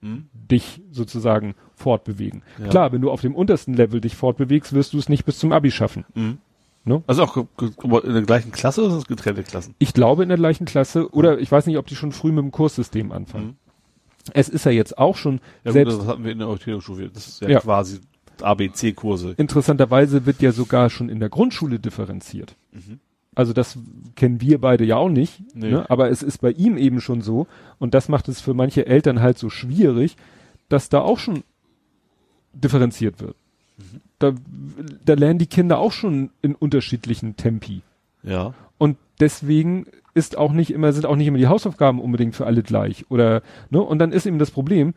Mhm. 0.00 0.26
dich 0.32 0.80
sozusagen 0.92 1.54
fortbewegen. 1.74 2.42
Ja. 2.58 2.68
Klar, 2.68 2.92
wenn 2.92 3.00
du 3.00 3.10
auf 3.10 3.20
dem 3.20 3.34
untersten 3.34 3.74
Level 3.74 4.00
dich 4.00 4.14
fortbewegst, 4.16 4.72
wirst 4.72 4.92
du 4.92 4.98
es 4.98 5.08
nicht 5.08 5.24
bis 5.24 5.38
zum 5.38 5.52
Abi 5.52 5.70
schaffen. 5.70 6.04
Mhm. 6.14 6.38
Ne? 6.84 7.02
Also 7.06 7.22
auch 7.24 7.36
in 7.36 8.12
der 8.14 8.22
gleichen 8.22 8.52
Klasse 8.52 8.80
oder 8.82 8.90
sind 8.90 9.00
es 9.00 9.06
getrennte 9.08 9.42
Klassen? 9.42 9.74
Ich 9.78 9.92
glaube 9.94 10.22
in 10.22 10.28
der 10.28 10.38
gleichen 10.38 10.64
Klasse 10.66 11.10
oder 11.12 11.38
ich 11.40 11.50
weiß 11.50 11.66
nicht, 11.66 11.76
ob 11.78 11.86
die 11.86 11.96
schon 11.96 12.12
früh 12.12 12.30
mit 12.32 12.42
dem 12.44 12.50
Kurssystem 12.52 13.10
anfangen. 13.12 13.56
Es 14.34 14.48
ist 14.48 14.64
ja 14.64 14.70
jetzt 14.72 14.96
auch 14.98 15.16
schon 15.16 15.40
Ja, 15.64 15.72
selbst 15.72 15.92
gut, 15.94 16.02
das 16.02 16.08
hatten 16.08 16.24
wir 16.24 16.32
in 16.32 16.38
der 16.38 16.48
Orientierungsschule. 16.48 17.10
Das 17.10 17.26
ist 17.28 17.40
ja, 17.42 17.48
Ja. 17.48 17.60
quasi 17.60 18.00
ABC-Kurse. 18.42 19.34
interessanterweise 19.36 20.26
wird 20.26 20.40
ja 20.42 20.52
sogar 20.52 20.90
schon 20.90 21.08
in 21.08 21.20
der 21.20 21.28
Grundschule 21.28 21.78
differenziert. 21.78 22.56
Mhm. 22.72 22.98
Also 23.34 23.52
das 23.52 23.78
kennen 24.16 24.40
wir 24.40 24.60
beide 24.60 24.84
ja 24.84 24.96
auch 24.96 25.08
nicht, 25.08 25.40
Nee. 25.54 25.70
ne? 25.70 25.88
aber 25.90 26.10
es 26.10 26.22
ist 26.24 26.38
bei 26.38 26.50
ihm 26.50 26.76
eben 26.76 27.00
schon 27.00 27.20
so 27.22 27.46
und 27.78 27.94
das 27.94 28.08
macht 28.08 28.28
es 28.28 28.40
für 28.40 28.52
manche 28.54 28.86
Eltern 28.86 29.20
halt 29.20 29.38
so 29.38 29.48
schwierig, 29.48 30.16
dass 30.68 30.88
da 30.88 31.00
auch 31.00 31.18
schon 31.18 31.44
differenziert 32.52 33.20
wird. 33.20 33.36
Mhm. 33.76 34.00
Da, 34.18 34.32
da 35.04 35.14
lernen 35.14 35.38
die 35.38 35.46
Kinder 35.46 35.78
auch 35.78 35.92
schon 35.92 36.30
in 36.42 36.54
unterschiedlichen 36.56 37.36
Tempi 37.36 37.82
Ja. 38.24 38.54
und 38.78 38.96
deswegen 39.20 39.86
ist 40.14 40.36
auch 40.36 40.52
nicht 40.52 40.72
immer 40.72 40.92
sind 40.92 41.06
auch 41.06 41.14
nicht 41.14 41.28
immer 41.28 41.38
die 41.38 41.46
Hausaufgaben 41.46 42.00
unbedingt 42.00 42.34
für 42.34 42.46
alle 42.46 42.64
gleich 42.64 43.04
oder 43.08 43.42
ne 43.70 43.80
und 43.80 44.00
dann 44.00 44.10
ist 44.10 44.26
eben 44.26 44.40
das 44.40 44.50
Problem 44.50 44.94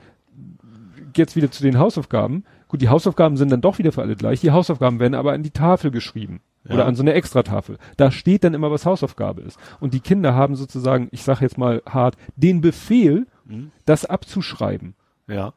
jetzt 1.16 1.36
wieder 1.36 1.52
zu 1.52 1.62
den 1.62 1.78
Hausaufgaben. 1.78 2.46
Gut, 2.72 2.82
die 2.82 2.88
Hausaufgaben 2.88 3.36
sind 3.36 3.52
dann 3.52 3.60
doch 3.60 3.80
wieder 3.80 3.92
für 3.92 4.02
alle 4.02 4.16
gleich. 4.16 4.40
Die 4.40 4.52
Hausaufgaben 4.52 5.02
werden 5.02 5.14
aber 5.14 5.34
an 5.34 5.44
die 5.44 5.52
Tafel 5.52 5.92
geschrieben. 5.92 6.40
Ja. 6.64 6.76
Oder 6.76 6.86
an 6.86 6.96
so 6.96 7.04
eine 7.04 7.12
Extratafel. 7.12 7.78
Da 7.98 8.12
steht 8.12 8.46
dann 8.46 8.54
immer, 8.54 8.72
was 8.72 8.86
Hausaufgabe 8.86 9.42
ist. 9.42 9.60
Und 9.82 9.94
die 9.94 10.00
Kinder 10.00 10.36
haben 10.36 10.56
sozusagen, 10.56 11.10
ich 11.12 11.24
sage 11.24 11.42
jetzt 11.42 11.58
mal 11.58 11.82
hart, 11.86 12.16
den 12.38 12.62
Befehl, 12.62 13.28
Mhm. 13.44 13.72
das 13.86 14.06
abzuschreiben. 14.06 14.96
Ja. 15.28 15.52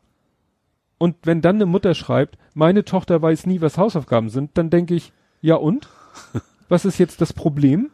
Und 0.98 1.14
wenn 1.22 1.40
dann 1.40 1.54
eine 1.54 1.66
Mutter 1.66 1.94
schreibt, 1.94 2.36
meine 2.52 2.84
Tochter 2.84 3.22
weiß 3.22 3.46
nie, 3.46 3.60
was 3.60 3.78
Hausaufgaben 3.78 4.28
sind, 4.28 4.58
dann 4.58 4.70
denke 4.70 4.96
ich, 4.96 5.12
ja 5.40 5.54
und? 5.54 5.88
Was 6.68 6.84
ist 6.84 6.98
jetzt 6.98 7.20
das 7.20 7.32
Problem? 7.32 7.90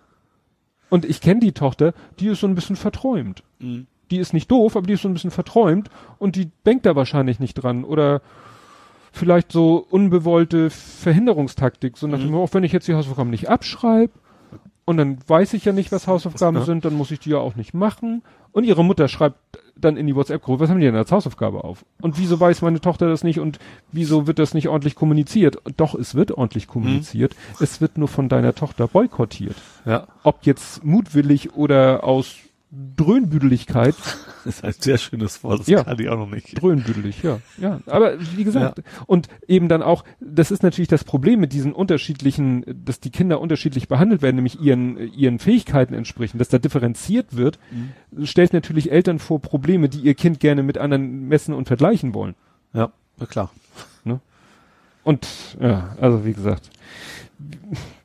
Und 0.88 1.04
ich 1.04 1.20
kenne 1.20 1.40
die 1.40 1.53
Tochter, 1.53 1.92
die 2.20 2.28
ist 2.28 2.40
so 2.40 2.47
ein 2.47 2.54
bisschen 2.54 2.76
verträumt. 2.76 3.42
Mhm. 3.58 3.86
Die 4.10 4.17
ist 4.19 4.33
nicht 4.33 4.51
doof, 4.51 4.76
aber 4.76 4.86
die 4.86 4.94
ist 4.94 5.03
so 5.03 5.08
ein 5.08 5.15
bisschen 5.15 5.31
verträumt 5.31 5.90
und 6.19 6.36
die 6.36 6.51
denkt 6.65 6.86
da 6.86 6.97
wahrscheinlich 6.97 7.38
nicht 7.38 7.54
dran. 7.54 7.85
Oder 7.85 8.22
vielleicht 9.12 9.52
so 9.52 9.84
unbewollte 9.90 10.70
Verhinderungstaktik, 10.70 11.96
so 11.96 12.06
nach 12.06 12.18
dem, 12.18 12.34
auch 12.34 12.52
wenn 12.54 12.64
ich 12.64 12.72
jetzt 12.72 12.88
die 12.88 12.94
Hausaufgaben 12.94 13.30
nicht 13.30 13.48
abschreibe 13.48 14.12
und 14.84 14.96
dann 14.96 15.18
weiß 15.26 15.54
ich 15.54 15.64
ja 15.64 15.72
nicht, 15.72 15.92
was 15.92 16.06
Hausaufgaben 16.06 16.58
Ja. 16.58 16.64
sind, 16.64 16.84
dann 16.84 16.94
muss 16.94 17.10
ich 17.10 17.20
die 17.20 17.30
ja 17.30 17.38
auch 17.38 17.54
nicht 17.56 17.74
machen. 17.74 18.22
Und 18.52 18.64
ihre 18.64 18.84
Mutter 18.84 19.06
schreibt 19.06 19.38
dann 19.76 19.96
in 19.96 20.06
die 20.08 20.16
WhatsApp-Gruppe, 20.16 20.60
was 20.60 20.70
haben 20.70 20.80
die 20.80 20.86
denn 20.86 20.96
als 20.96 21.12
Hausaufgabe 21.12 21.62
auf? 21.62 21.84
Und 22.02 22.18
wieso 22.18 22.40
weiß 22.40 22.62
meine 22.62 22.80
Tochter 22.80 23.08
das 23.08 23.22
nicht 23.22 23.38
und 23.38 23.58
wieso 23.92 24.26
wird 24.26 24.38
das 24.40 24.52
nicht 24.54 24.68
ordentlich 24.68 24.96
kommuniziert? 24.96 25.58
Doch, 25.76 25.94
es 25.94 26.14
wird 26.16 26.32
ordentlich 26.32 26.66
kommuniziert. 26.66 27.36
Es 27.60 27.80
wird 27.80 27.96
nur 27.96 28.08
von 28.08 28.28
deiner 28.28 28.54
Tochter 28.54 28.88
boykottiert. 28.88 29.54
Ja. 29.86 30.08
Ob 30.24 30.44
jetzt 30.44 30.84
mutwillig 30.84 31.54
oder 31.54 32.02
aus 32.04 32.34
Dröhnbüdeligkeit. 32.70 33.94
Das 34.42 34.54
ist 34.54 34.65
ein 34.65 34.72
sehr 34.78 34.97
schönes 34.97 35.44
Wort, 35.44 35.60
das 35.60 35.67
Ja. 35.67 35.85
kann 35.85 35.99
ich 35.99 36.08
auch 36.08 36.17
noch 36.17 36.31
nicht. 36.31 36.58
Dröhnbüdelig, 36.62 37.22
ja. 37.22 37.40
Ja, 37.58 37.81
aber 37.85 38.15
wie 38.36 38.42
gesagt, 38.44 38.83
und 39.06 39.28
eben 39.47 39.69
dann 39.69 39.83
auch, 39.83 40.03
das 40.19 40.51
ist 40.51 40.62
natürlich 40.62 40.88
das 40.88 41.04
Problem 41.04 41.40
mit 41.40 41.53
diesen 41.53 41.74
unterschiedlichen, 41.74 42.65
dass 42.86 43.01
die 43.01 43.10
Kinder 43.10 43.38
unterschiedlich 43.38 43.86
behandelt 43.86 44.22
werden, 44.22 44.36
nämlich 44.36 44.58
ihren, 44.62 44.97
ihren 45.12 45.38
Fähigkeiten 45.40 45.92
entsprechend, 45.92 46.40
dass 46.40 46.49
da 46.49 46.56
differenziert 46.58 47.36
wird, 47.36 47.58
stellt 48.22 48.54
natürlich 48.54 48.90
Eltern 48.90 49.19
vor 49.19 49.42
Probleme, 49.42 49.90
die 49.90 50.01
ihr 50.01 50.15
Kind 50.15 50.40
gerne 50.40 50.62
mit 50.62 50.78
anderen 50.78 51.28
messen 51.28 51.53
und 51.53 51.67
vergleichen 51.69 52.15
wollen. 52.15 52.35
Ja, 52.72 52.90
na 53.19 53.26
klar. 53.26 53.51
Und 55.03 55.26
ja, 55.60 55.97
also 56.01 56.24
wie 56.26 56.33
gesagt, 56.35 56.70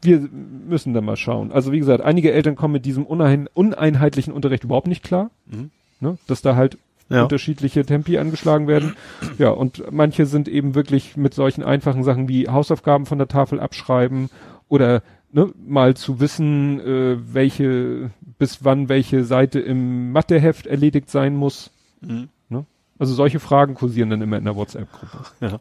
wir 0.06 0.28
müssen 0.68 0.94
da 0.94 1.02
mal 1.02 1.18
schauen. 1.18 1.52
Also 1.52 1.72
wie 1.72 1.80
gesagt, 1.80 2.02
einige 2.04 2.32
Eltern 2.32 2.56
kommen 2.56 2.74
mit 2.74 2.86
diesem 2.86 3.06
unein, 3.06 3.48
uneinheitlichen 3.54 4.34
Unterricht 4.34 4.64
überhaupt 4.64 4.88
nicht 4.88 5.04
klar, 5.04 5.30
Mhm. 5.48 5.72
ne? 6.00 6.18
dass 6.28 6.42
da 6.42 6.56
halt 6.56 6.78
Ja. 7.10 7.24
unterschiedliche 7.24 7.86
Tempi 7.86 8.18
angeschlagen 8.18 8.68
werden. 8.68 8.96
Ja, 9.38 9.50
und 9.52 9.84
manche 9.92 10.26
sind 10.26 10.48
eben 10.48 10.74
wirklich 10.74 11.16
mit 11.18 11.34
solchen 11.36 11.64
einfachen 11.64 12.04
Sachen 12.04 12.28
wie 12.28 12.48
Hausaufgaben 12.50 13.06
von 13.06 13.18
der 13.20 13.28
Tafel 13.28 13.60
abschreiben 13.60 14.30
oder 14.70 15.04
ne, 15.32 15.50
mal 15.68 15.96
zu 15.96 16.20
wissen, 16.20 16.80
äh, 16.80 17.18
welche 17.34 18.10
bis 18.40 18.64
wann 18.66 18.90
welche 18.90 19.24
Seite 19.24 19.60
im 19.60 20.12
Matheheft 20.14 20.66
erledigt 20.66 21.10
sein 21.12 21.36
muss. 21.36 21.70
Mhm. 22.02 22.30
Ne? 22.50 22.66
Also 22.98 23.14
solche 23.14 23.40
Fragen 23.40 23.76
kursieren 23.76 24.10
dann 24.10 24.22
immer 24.24 24.38
in 24.38 24.46
der 24.46 24.56
WhatsApp-Gruppe. 24.56 25.18
Ja. 25.42 25.60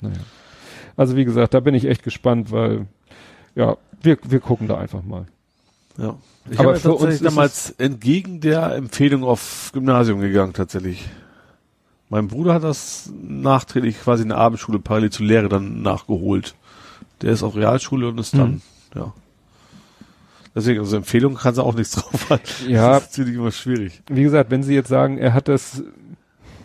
Naja. 0.00 0.16
Also 0.96 1.16
wie 1.16 1.24
gesagt, 1.24 1.54
da 1.54 1.60
bin 1.60 1.74
ich 1.74 1.86
echt 1.86 2.02
gespannt, 2.02 2.50
weil 2.50 2.86
ja, 3.54 3.76
wir, 4.02 4.18
wir 4.22 4.40
gucken 4.40 4.68
da 4.68 4.78
einfach 4.78 5.02
mal. 5.02 5.26
Ja. 5.98 6.16
Ich 6.50 6.58
Aber 6.58 6.70
habe 6.70 6.80
für 6.80 6.94
uns 6.94 7.20
damals 7.20 7.70
entgegen 7.78 8.40
der 8.40 8.74
Empfehlung 8.74 9.22
auf 9.22 9.70
Gymnasium 9.72 10.20
gegangen, 10.20 10.52
tatsächlich. 10.52 11.08
Mein 12.08 12.28
Bruder 12.28 12.54
hat 12.54 12.64
das 12.64 13.12
nachträglich 13.22 14.00
quasi 14.00 14.22
in 14.22 14.30
der 14.30 14.38
Abendschule 14.38 14.78
parallel 14.78 15.10
zur 15.10 15.26
Lehre 15.26 15.48
dann 15.48 15.82
nachgeholt. 15.82 16.54
Der 17.22 17.32
ist 17.32 17.42
auf 17.42 17.54
Realschule 17.54 18.08
und 18.08 18.18
ist 18.18 18.34
dann, 18.34 18.60
ja. 18.94 19.12
Deswegen, 20.54 20.80
also 20.80 20.96
Empfehlung 20.96 21.36
kann 21.36 21.54
sie 21.54 21.62
auch 21.62 21.74
nichts 21.74 21.92
drauf 21.96 22.28
haben. 22.28 22.42
Ja. 22.68 22.94
Das 22.94 23.04
ist 23.04 23.18
natürlich 23.18 23.36
immer 23.36 23.52
schwierig. 23.52 24.02
Wie 24.08 24.22
gesagt, 24.22 24.50
wenn 24.50 24.62
Sie 24.62 24.74
jetzt 24.74 24.88
sagen, 24.88 25.16
er 25.18 25.32
hat 25.32 25.48
das, 25.48 25.82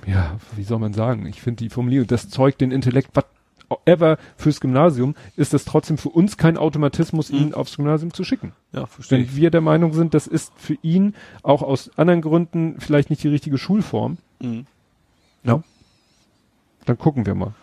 ja, 0.06 0.38
wie 0.56 0.64
soll 0.64 0.80
man 0.80 0.94
sagen? 0.94 1.26
Ich 1.28 1.42
finde 1.42 1.64
die 1.64 1.70
Formulierung, 1.70 2.08
das 2.08 2.30
Zeug 2.30 2.58
den 2.58 2.72
Intellekt, 2.72 3.14
whatever 3.70 4.18
fürs 4.38 4.60
Gymnasium, 4.62 5.16
ist 5.36 5.54
das 5.54 5.66
trotzdem 5.66 5.98
für 5.98 6.10
uns 6.10 6.38
kein 6.38 6.58
Automatismus, 6.58 7.30
ihn 7.30 7.54
aufs 7.54 7.76
Gymnasium 7.76 8.14
zu 8.14 8.24
schicken. 8.24 8.54
Ja, 8.72 8.86
verstehe 8.86 9.20
Wenn 9.20 9.26
ich. 9.26 9.36
wir 9.36 9.52
der 9.52 9.62
Meinung 9.62 9.94
sind, 9.94 10.14
das 10.14 10.28
ist 10.28 10.54
für 10.58 10.78
ihn 10.82 11.14
auch 11.44 11.62
aus 11.62 11.92
anderen 11.98 12.22
Gründen 12.22 12.80
vielleicht 12.80 13.10
nicht 13.10 13.24
die 13.24 13.28
richtige 13.30 13.58
Schulform, 13.58 14.18
Mhm. 14.40 14.66
dann 15.44 16.98
gucken 16.98 17.26
wir 17.26 17.36
mal. 17.36 17.54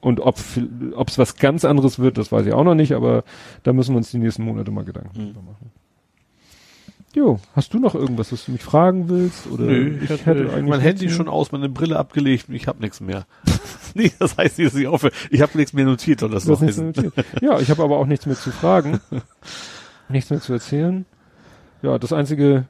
Und 0.00 0.20
ob 0.20 0.36
es 0.36 1.18
was 1.18 1.36
ganz 1.36 1.64
anderes 1.64 1.98
wird, 1.98 2.18
das 2.18 2.30
weiß 2.30 2.46
ich 2.46 2.52
auch 2.52 2.62
noch 2.64 2.74
nicht, 2.74 2.92
aber 2.92 3.24
da 3.64 3.72
müssen 3.72 3.94
wir 3.94 3.96
uns 3.98 4.10
die 4.10 4.18
nächsten 4.18 4.44
Monate 4.44 4.70
mal 4.70 4.84
Gedanken 4.84 5.10
Mhm. 5.18 5.26
drüber 5.26 5.42
machen. 5.42 5.70
Jo, 7.14 7.40
hast 7.54 7.72
du 7.74 7.78
noch 7.78 7.94
irgendwas, 7.94 8.32
was 8.32 8.44
du 8.44 8.52
mich 8.52 8.62
fragen 8.62 9.08
willst? 9.08 9.46
Oder 9.50 9.64
Nö, 9.64 9.98
ich 10.02 10.10
hätte 10.10 10.44
mein 10.52 10.64
nichts 10.66 10.80
Handy 10.82 11.06
mehr. 11.06 11.14
schon 11.14 11.28
aus, 11.28 11.52
meine 11.52 11.68
Brille 11.68 11.98
abgelegt 11.98 12.48
und 12.48 12.54
ich 12.54 12.66
habe 12.68 12.80
nichts 12.80 13.00
mehr. 13.00 13.26
nee, 13.94 14.12
das 14.18 14.36
heißt 14.36 14.58
nicht, 14.58 14.72
dass 14.72 14.78
ich 14.78 14.86
aufhöre. 14.86 15.12
Ich 15.30 15.40
habe 15.40 15.56
nichts 15.56 15.72
mehr 15.72 15.86
notiert, 15.86 16.20
soll 16.20 16.30
das 16.30 16.44
noch 16.46 16.60
heißen. 16.60 16.92
Ja, 17.40 17.58
ich 17.60 17.70
habe 17.70 17.82
aber 17.82 17.96
auch 17.98 18.06
nichts 18.06 18.26
mehr 18.26 18.36
zu 18.36 18.50
fragen. 18.50 19.00
nichts 20.08 20.30
mehr 20.30 20.40
zu 20.40 20.52
erzählen. 20.52 21.06
Ja, 21.82 21.98
das 21.98 22.12
einzige, 22.12 22.66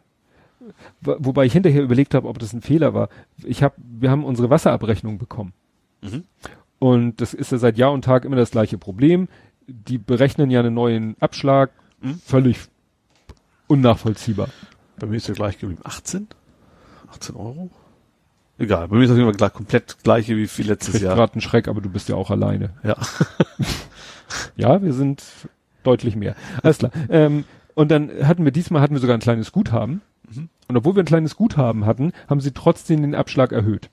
wo- 1.01 1.17
wobei 1.19 1.45
ich 1.45 1.53
hinterher 1.53 1.83
überlegt 1.83 2.15
habe, 2.15 2.29
ob 2.29 2.39
das 2.39 2.53
ein 2.53 2.63
Fehler 2.63 2.95
war. 2.95 3.09
Ich 3.45 3.63
habe, 3.63 3.75
wir 3.79 4.11
haben 4.11 4.25
unsere 4.25 4.51
Wasserabrechnung 4.51 5.19
bekommen. 5.19 5.53
Mhm. 6.01 6.25
Und 6.79 7.21
das 7.21 7.35
ist 7.35 7.51
ja 7.51 7.59
seit 7.59 7.77
Jahr 7.77 7.93
und 7.93 8.05
Tag 8.05 8.25
immer 8.25 8.37
das 8.37 8.53
gleiche 8.53 8.79
Problem. 8.79 9.27
Die 9.67 9.99
berechnen 9.99 10.49
ja 10.51 10.61
einen 10.61 10.75
neuen 10.75 11.17
Abschlag, 11.21 11.71
Mhm. 12.01 12.21
völlig 12.25 12.59
unnachvollziehbar. 13.69 14.49
Bei 14.99 15.07
mir 15.07 15.17
ist 15.17 15.29
ja 15.29 15.35
gleich 15.35 15.59
geblieben. 15.59 15.81
18? 15.85 16.27
18 17.13 17.37
Euro? 17.37 17.71
Egal, 18.59 18.89
bei 18.89 18.97
mir 18.97 19.05
ist 19.05 19.11
das 19.11 19.19
immer 19.19 19.33
gleich, 19.33 19.53
komplett 19.53 19.99
gleiche 20.03 20.37
wie 20.37 20.49
viel 20.49 20.67
letztes 20.67 20.95
Kriegt 20.95 21.05
Jahr. 21.05 21.15
gerade 21.15 21.35
einen 21.35 21.41
Schreck, 21.43 21.69
aber 21.69 21.81
du 21.81 21.89
bist 21.89 22.09
ja 22.09 22.17
auch 22.17 22.31
alleine. 22.31 22.71
Ja. 22.83 22.97
Ja, 24.57 24.83
wir 24.83 24.93
sind 24.93 25.25
deutlich 25.85 26.15
mehr. 26.15 26.37
Alles 26.63 26.79
klar. 26.79 26.93
Ähm, 27.09 27.45
und 27.75 27.91
dann 27.91 28.11
hatten 28.27 28.45
wir 28.45 28.53
diesmal 28.53 28.83
hatten 28.83 28.95
wir 28.95 29.01
sogar 29.01 29.17
ein 29.17 29.21
kleines 29.21 29.53
Guthaben. 29.53 30.03
Mhm. 30.31 30.51
Und 30.69 30.77
obwohl 30.77 30.97
wir 30.97 31.03
ein 31.03 31.07
kleines 31.07 31.37
Guthaben 31.37 31.87
hatten, 31.87 32.13
haben 32.29 32.41
sie 32.41 32.53
trotzdem 32.53 33.01
den 33.01 33.15
Abschlag 33.15 33.53
erhöht. 33.53 33.89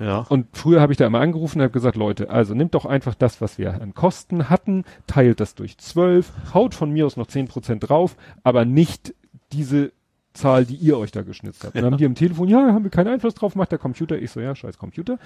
Ja. 0.00 0.20
Und 0.28 0.46
früher 0.52 0.80
habe 0.80 0.92
ich 0.92 0.96
da 0.96 1.06
immer 1.06 1.20
angerufen 1.20 1.58
und 1.58 1.64
habe 1.64 1.72
gesagt, 1.72 1.96
Leute, 1.96 2.30
also 2.30 2.54
nehmt 2.54 2.74
doch 2.74 2.86
einfach 2.86 3.14
das, 3.14 3.40
was 3.40 3.58
wir 3.58 3.80
an 3.80 3.94
Kosten 3.94 4.48
hatten, 4.48 4.84
teilt 5.06 5.40
das 5.40 5.54
durch 5.54 5.78
zwölf, 5.78 6.32
haut 6.54 6.74
von 6.74 6.90
mir 6.90 7.06
aus 7.06 7.16
noch 7.16 7.26
zehn 7.26 7.46
Prozent 7.46 7.88
drauf, 7.88 8.16
aber 8.42 8.64
nicht 8.64 9.14
diese 9.52 9.92
Zahl, 10.32 10.64
die 10.64 10.76
ihr 10.76 10.96
euch 10.96 11.12
da 11.12 11.22
geschnitzt 11.22 11.64
habt. 11.64 11.74
Und 11.74 11.82
dann 11.82 11.92
haben 11.92 11.98
die 11.98 12.06
am 12.06 12.14
Telefon, 12.14 12.48
ja, 12.48 12.72
haben 12.72 12.84
wir 12.84 12.90
keinen 12.90 13.08
Einfluss 13.08 13.34
drauf, 13.34 13.54
macht 13.56 13.72
der 13.72 13.78
Computer. 13.78 14.18
Ich 14.18 14.30
so, 14.30 14.40
ja, 14.40 14.54
scheiß 14.54 14.78
Computer. 14.78 15.18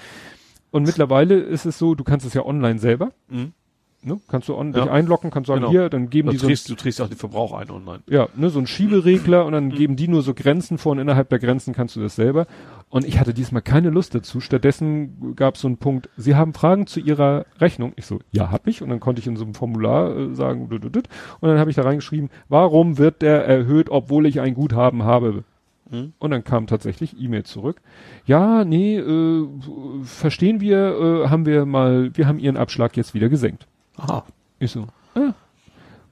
Und 0.71 0.85
mittlerweile 0.85 1.39
ist 1.39 1.67
es 1.67 1.79
so, 1.79 1.95
du 1.95 2.03
kannst 2.03 2.27
es 2.27 2.35
ja 2.35 2.45
online 2.45 2.81
selber. 2.81 3.13
Mhm. 3.29 3.53
Ne? 4.05 4.21
Kannst 4.29 4.49
du 4.49 4.55
on 4.55 4.73
Ja. 4.75 4.83
dich 4.83 4.91
einloggen, 4.91 5.31
kannst 5.31 5.49
sagen, 5.49 5.61
Genau. 5.61 5.71
hier, 5.71 5.89
dann 5.89 6.11
geben 6.11 6.27
Du 6.29 6.33
die 6.33 6.39
so 6.39 6.47
ein, 6.47 6.49
trägst, 6.49 6.69
du 6.69 6.75
trägst 6.75 7.01
auch 7.01 7.09
den 7.09 7.17
Verbrauch 7.17 7.53
ein 7.55 7.71
online. 7.71 8.01
ja, 8.09 8.29
ne, 8.37 8.51
so 8.51 8.59
ein 8.59 8.67
Schieberegler 8.67 9.45
und 9.47 9.53
Mhm. 9.53 9.55
dann 9.55 9.71
geben 9.71 9.97
die 9.97 10.09
nur 10.09 10.23
so 10.23 10.35
Grenzen 10.35 10.77
vor 10.79 10.93
und 10.93 10.99
innerhalb 10.99 11.29
der 11.31 11.39
Grenzen 11.39 11.73
kannst 11.75 11.97
du 11.97 12.01
das 12.01 12.15
selber. 12.17 12.47
Und 12.91 13.05
ich 13.07 13.19
hatte 13.19 13.33
diesmal 13.35 13.63
keine 13.63 13.91
Lust 13.91 14.15
dazu. 14.15 14.41
Stattdessen 14.41 15.35
gab 15.37 15.55
es 15.55 15.63
so 15.63 15.69
einen 15.69 15.79
Punkt, 15.79 16.09
Sie 16.17 16.35
haben 16.37 16.53
Fragen 16.55 16.87
zu 16.87 17.01
Ihrer 17.01 17.47
Rechnung. 17.61 17.93
Ich 17.97 18.07
so, 18.07 18.21
ja, 18.31 18.51
hab 18.51 18.67
ich. 18.67 18.83
Und 18.83 18.91
dann 18.91 19.01
konnte 19.01 19.21
ich 19.21 19.27
in 19.27 19.37
so 19.37 19.45
einem 19.45 19.55
Formular 19.55 20.17
äh, 20.17 20.35
sagen, 20.35 20.69
dut, 20.69 20.85
dut, 20.85 20.95
dut. 20.97 21.09
und 21.41 21.49
dann 21.49 21.59
habe 21.59 21.71
ich 21.71 21.77
da 21.77 21.83
reingeschrieben, 21.83 22.31
warum 22.49 22.99
wird 22.99 23.23
der 23.23 23.45
erhöht, 23.47 23.89
obwohl 23.91 24.27
ich 24.27 24.41
ein 24.41 24.55
Guthaben 24.55 25.03
habe? 25.03 25.45
Mhm. 25.91 26.13
Und 26.19 26.31
dann 26.31 26.45
kam 26.45 26.67
tatsächlich 26.67 27.21
E-Mail 27.21 27.43
zurück. 27.45 27.81
Ja, 28.27 28.65
nee, 28.65 28.97
äh, 28.97 29.47
verstehen 30.05 30.61
wir, 30.61 31.25
äh, 31.25 31.29
haben 31.29 31.47
wir 31.47 31.67
mal, 31.67 32.11
wir 32.17 32.27
haben 32.27 32.39
Ihren 32.39 32.57
Abschlag 32.57 32.97
jetzt 32.97 33.13
wieder 33.15 33.29
gesenkt. 33.29 33.67
Aha. 33.97 34.25
Ich 34.59 34.71
so, 34.73 34.87
ah. 35.15 35.33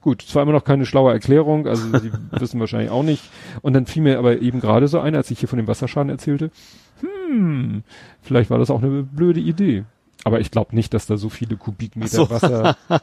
Gut, 0.03 0.21
zwar 0.21 0.43
immer 0.43 0.51
noch 0.51 0.65
keine 0.65 0.85
schlaue 0.85 1.13
Erklärung, 1.13 1.65
also 1.65 1.97
sie 1.97 2.11
wissen 2.31 2.59
wahrscheinlich 2.59 2.91
auch 2.91 3.03
nicht. 3.03 3.23
Und 3.61 3.71
dann 3.73 3.85
fiel 3.85 4.03
mir 4.03 4.19
aber 4.19 4.41
eben 4.41 4.59
gerade 4.59 4.89
so 4.89 4.99
ein, 4.99 5.15
als 5.15 5.31
ich 5.31 5.39
hier 5.39 5.47
von 5.47 5.57
dem 5.57 5.67
Wasserschaden 5.67 6.09
erzählte, 6.09 6.51
hm, 6.99 7.83
vielleicht 8.21 8.49
war 8.49 8.57
das 8.57 8.69
auch 8.69 8.83
eine 8.83 9.03
blöde 9.03 9.39
Idee. 9.39 9.85
Aber 10.25 10.41
ich 10.41 10.51
glaube 10.51 10.75
nicht, 10.75 10.93
dass 10.93 11.05
da 11.05 11.17
so 11.17 11.29
viele 11.29 11.55
Kubikmeter 11.55 12.07
so. 12.07 12.29
Wasser. 12.29 12.77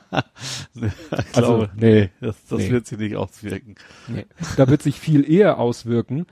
ich 0.75 0.93
Also, 1.35 1.69
nee, 1.75 2.11
das, 2.21 2.37
das 2.47 2.61
nee. 2.61 2.71
wird 2.71 2.87
sich 2.87 2.99
nicht 2.99 3.17
auswirken. 3.17 3.77
nee. 4.09 4.27
Da 4.57 4.69
wird 4.69 4.83
sich 4.83 5.01
viel 5.01 5.31
eher 5.31 5.59
auswirken, 5.59 6.27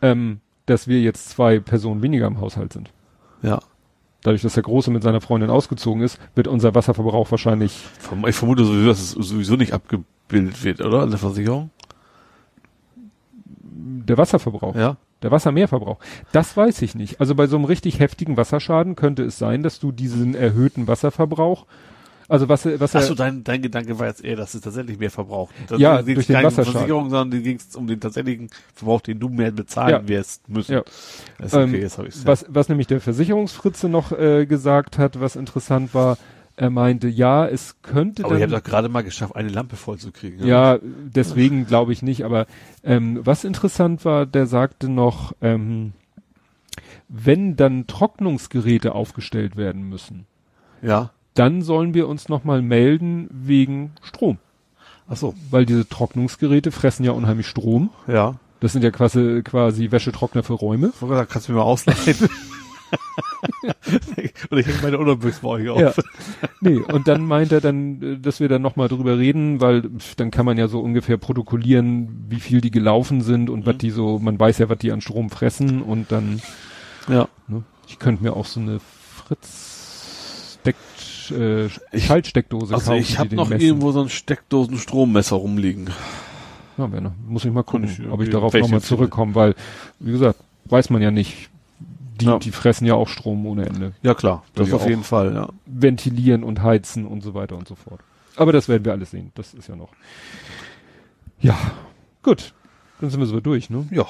ähm, 0.00 0.40
dass 0.64 0.88
wir 0.88 1.00
jetzt 1.00 1.28
zwei 1.28 1.58
Personen 1.60 2.02
weniger 2.02 2.26
im 2.26 2.40
Haushalt 2.40 2.72
sind. 2.72 2.90
Ja. 3.42 3.60
Dadurch, 4.26 4.42
dass 4.42 4.54
der 4.54 4.64
Große 4.64 4.90
mit 4.90 5.04
seiner 5.04 5.20
Freundin 5.20 5.50
ausgezogen 5.50 6.02
ist, 6.02 6.18
wird 6.34 6.48
unser 6.48 6.74
Wasserverbrauch 6.74 7.30
wahrscheinlich 7.30 7.84
Ich 8.26 8.34
vermute 8.34 8.64
sowieso, 8.64 8.86
dass 8.88 8.98
es 8.98 9.10
sowieso 9.12 9.54
nicht 9.54 9.72
abgebildet 9.72 10.64
wird, 10.64 10.80
oder? 10.80 11.02
An 11.02 11.10
der 11.10 11.18
Versicherung? 11.20 11.70
der 14.06 14.18
Wasserverbrauch. 14.18 14.74
Ja. 14.74 14.96
Der 15.22 15.30
Wassermehrverbrauch. 15.30 15.98
Das 16.32 16.56
weiß 16.56 16.82
ich 16.82 16.94
nicht. 16.94 17.20
Also 17.20 17.34
bei 17.34 17.46
so 17.46 17.56
einem 17.56 17.64
richtig 17.66 18.00
heftigen 18.00 18.36
Wasserschaden 18.36 18.96
könnte 18.96 19.22
es 19.22 19.38
sein, 19.38 19.62
dass 19.62 19.78
du 19.78 19.92
diesen 19.92 20.34
erhöhten 20.34 20.88
Wasserverbrauch, 20.88 21.66
also 22.28 22.48
Wasser, 22.48 22.78
Wasser, 22.80 22.98
Achso, 22.98 23.14
dein, 23.14 23.44
dein 23.44 23.62
Gedanke 23.62 23.98
war 23.98 24.06
jetzt 24.06 24.24
eher, 24.24 24.36
dass 24.36 24.54
es 24.54 24.60
tatsächlich 24.60 24.98
mehr 24.98 25.10
verbraucht. 25.10 25.54
Das 25.68 25.80
Ja, 25.80 26.00
ging's 26.02 26.14
durch 26.14 26.26
den 26.26 26.36
Wasserschaden. 26.36 26.72
Versicherung, 26.72 27.10
sondern 27.10 27.30
die 27.30 27.42
ging 27.42 27.56
es 27.58 27.76
um 27.76 27.86
den 27.86 28.00
tatsächlichen 28.00 28.48
Verbrauch, 28.74 29.00
den 29.00 29.18
du 29.20 29.28
mehr 29.28 29.50
bezahlen 29.52 29.90
Ja. 30.02 30.08
wirst 30.08 30.48
müssen. 30.48 30.72
Ja. 30.74 30.82
Das 31.38 31.48
ist 31.48 31.54
okay, 31.54 31.62
Ähm, 31.76 31.80
jetzt 31.82 31.98
habe 31.98 32.08
ich 32.08 32.26
was, 32.26 32.44
was 32.48 32.68
nämlich 32.68 32.86
der 32.88 33.00
Versicherungsfritze 33.00 33.88
noch 33.88 34.12
äh, 34.12 34.46
gesagt 34.46 34.98
hat, 34.98 35.20
was 35.20 35.36
interessant 35.36 35.94
war, 35.94 36.18
er 36.58 36.70
meinte, 36.70 37.06
ja, 37.08 37.46
es 37.46 37.76
könnte 37.82 38.24
Aber 38.24 38.34
ihr 38.38 38.40
dann, 38.46 38.54
habt 38.54 38.64
doch 38.66 38.70
gerade 38.70 38.88
mal 38.88 39.02
geschafft, 39.02 39.36
eine 39.36 39.50
Lampe 39.50 39.76
voll 39.76 39.98
zu 39.98 40.10
kriegen. 40.10 40.42
ja, 40.46 40.78
deswegen 40.82 41.66
glaube 41.66 41.92
ich 41.92 42.00
nicht, 42.02 42.24
aber 42.24 42.46
ähm, 42.82 43.20
was 43.24 43.44
interessant 43.44 44.04
war, 44.06 44.24
der 44.24 44.46
sagte 44.46 44.88
noch, 44.88 45.34
ähm, 45.42 45.92
wenn 47.08 47.56
dann 47.56 47.86
Trocknungsgeräte 47.86 48.94
aufgestellt 48.94 49.56
werden 49.56 49.88
müssen, 49.88 50.26
Ja. 50.82 51.10
Dann 51.38 51.62
sollen 51.62 51.94
wir 51.94 52.08
uns 52.08 52.28
nochmal 52.28 52.62
melden 52.62 53.28
wegen 53.30 53.92
Strom. 54.02 54.38
Achso, 55.08 55.34
weil 55.50 55.64
diese 55.66 55.88
Trocknungsgeräte 55.88 56.72
fressen 56.72 57.04
ja 57.04 57.12
unheimlich 57.12 57.46
Strom. 57.46 57.90
ja. 58.08 58.34
Das 58.58 58.72
sind 58.72 58.82
ja 58.82 58.90
quasi, 58.90 59.42
quasi 59.44 59.90
Wäschetrockner 59.90 60.42
für 60.42 60.54
Räume. 60.54 60.90
Vorher 60.98 61.26
kannst 61.26 61.46
du 61.46 61.52
mir 61.52 61.58
mal 61.58 61.64
ausleihen. 61.64 62.16
Und 64.50 64.58
ich 64.58 64.66
hänge 64.66 64.78
meine 64.82 64.98
Unterbüchse 64.98 65.40
bei 65.42 65.48
euch 65.48 65.68
auf. 65.68 65.78
Ja. 65.80 65.92
Nee, 66.60 66.78
und 66.78 67.06
dann 67.08 67.24
meint 67.26 67.52
er 67.52 67.60
dann, 67.60 68.02
äh, 68.02 68.18
dass 68.18 68.40
wir 68.40 68.48
dann 68.48 68.62
nochmal 68.62 68.88
drüber 68.88 69.18
reden, 69.18 69.60
weil 69.60 69.82
dann 70.16 70.30
kann 70.30 70.46
man 70.46 70.56
ja 70.56 70.68
so 70.68 70.80
ungefähr 70.80 71.16
protokollieren, 71.18 72.26
wie 72.28 72.40
viel 72.40 72.60
die 72.60 72.70
gelaufen 72.70 73.20
sind 73.20 73.50
und 73.50 73.66
was 73.66 73.76
die 73.78 73.90
so, 73.90 74.18
man 74.18 74.38
weiß 74.40 74.58
ja, 74.58 74.68
was 74.68 74.78
die 74.78 74.90
an 74.92 75.00
Strom 75.00 75.30
fressen 75.30 75.82
und 75.82 76.10
dann, 76.12 76.40
Ja. 77.08 77.28
ne, 77.48 77.62
ich 77.88 77.98
könnte 77.98 78.22
mir 78.22 78.34
auch 78.34 78.46
so 78.46 78.60
eine 78.60 78.80
Fritz 78.80 80.56
Steck, 80.60 80.76
äh, 81.30 81.68
Schaltsteckdose 81.94 82.74
Also 82.74 82.86
kaufen. 82.90 83.00
ich 83.00 83.08
die 83.12 83.18
habe 83.18 83.34
noch 83.36 83.48
messen. 83.48 83.64
irgendwo 83.66 83.92
so 83.92 84.00
ein 84.02 84.08
Steckdosen-Strommesser 84.08 85.36
rumliegen. 85.36 85.90
Ja, 86.78 86.86
noch, 86.88 87.12
muss 87.26 87.44
ich 87.44 87.52
mal 87.52 87.62
gucken, 87.62 87.84
ich, 87.88 88.06
ob 88.08 88.20
ich 88.22 88.28
darauf 88.30 88.52
nochmal 88.52 88.82
zurückkomme, 88.82 89.34
weil, 89.34 89.54
wie 89.98 90.12
gesagt, 90.12 90.38
weiß 90.66 90.90
man 90.90 91.00
ja 91.02 91.10
nicht. 91.10 91.48
Die, 92.20 92.24
Ja. 92.26 92.38
die 92.38 92.50
fressen 92.50 92.86
ja 92.86 92.94
auch 92.94 93.08
Strom 93.08 93.44
ohne 93.46 93.66
Ende. 93.66 93.92
Ja 94.02 94.14
klar, 94.14 94.42
das 94.54 94.72
auf 94.72 94.86
jeden 94.88 95.02
Fall, 95.04 95.34
ja. 95.34 95.48
Ventilieren 95.66 96.44
und 96.44 96.62
heizen 96.62 97.06
und 97.06 97.22
so 97.22 97.34
weiter 97.34 97.56
und 97.56 97.68
so 97.68 97.74
fort. 97.74 98.00
Aber 98.36 98.52
das 98.52 98.68
werden 98.68 98.84
wir 98.84 98.92
alles 98.92 99.10
sehen. 99.10 99.32
Das 99.34 99.52
ist 99.54 99.68
ja 99.68 99.76
noch. 99.76 99.90
Ja, 101.40 101.56
gut. 102.22 102.52
Dann 103.00 103.10
sind 103.10 103.20
wir 103.20 103.26
so 103.26 103.40
durch, 103.40 103.68
ne? 103.68 103.86
Ja. 103.90 104.06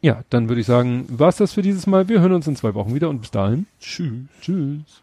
Ja, 0.00 0.22
dann 0.30 0.48
würde 0.48 0.60
ich 0.60 0.66
sagen, 0.66 1.06
war's 1.08 1.36
das 1.36 1.52
für 1.52 1.62
dieses 1.62 1.86
Mal. 1.86 2.08
Wir 2.08 2.20
hören 2.20 2.32
uns 2.32 2.46
in 2.46 2.56
zwei 2.56 2.74
Wochen 2.74 2.94
wieder 2.94 3.08
und 3.08 3.20
bis 3.20 3.30
dahin. 3.30 3.66
Tschüss. 3.80 4.26
Tschüss. 4.40 5.02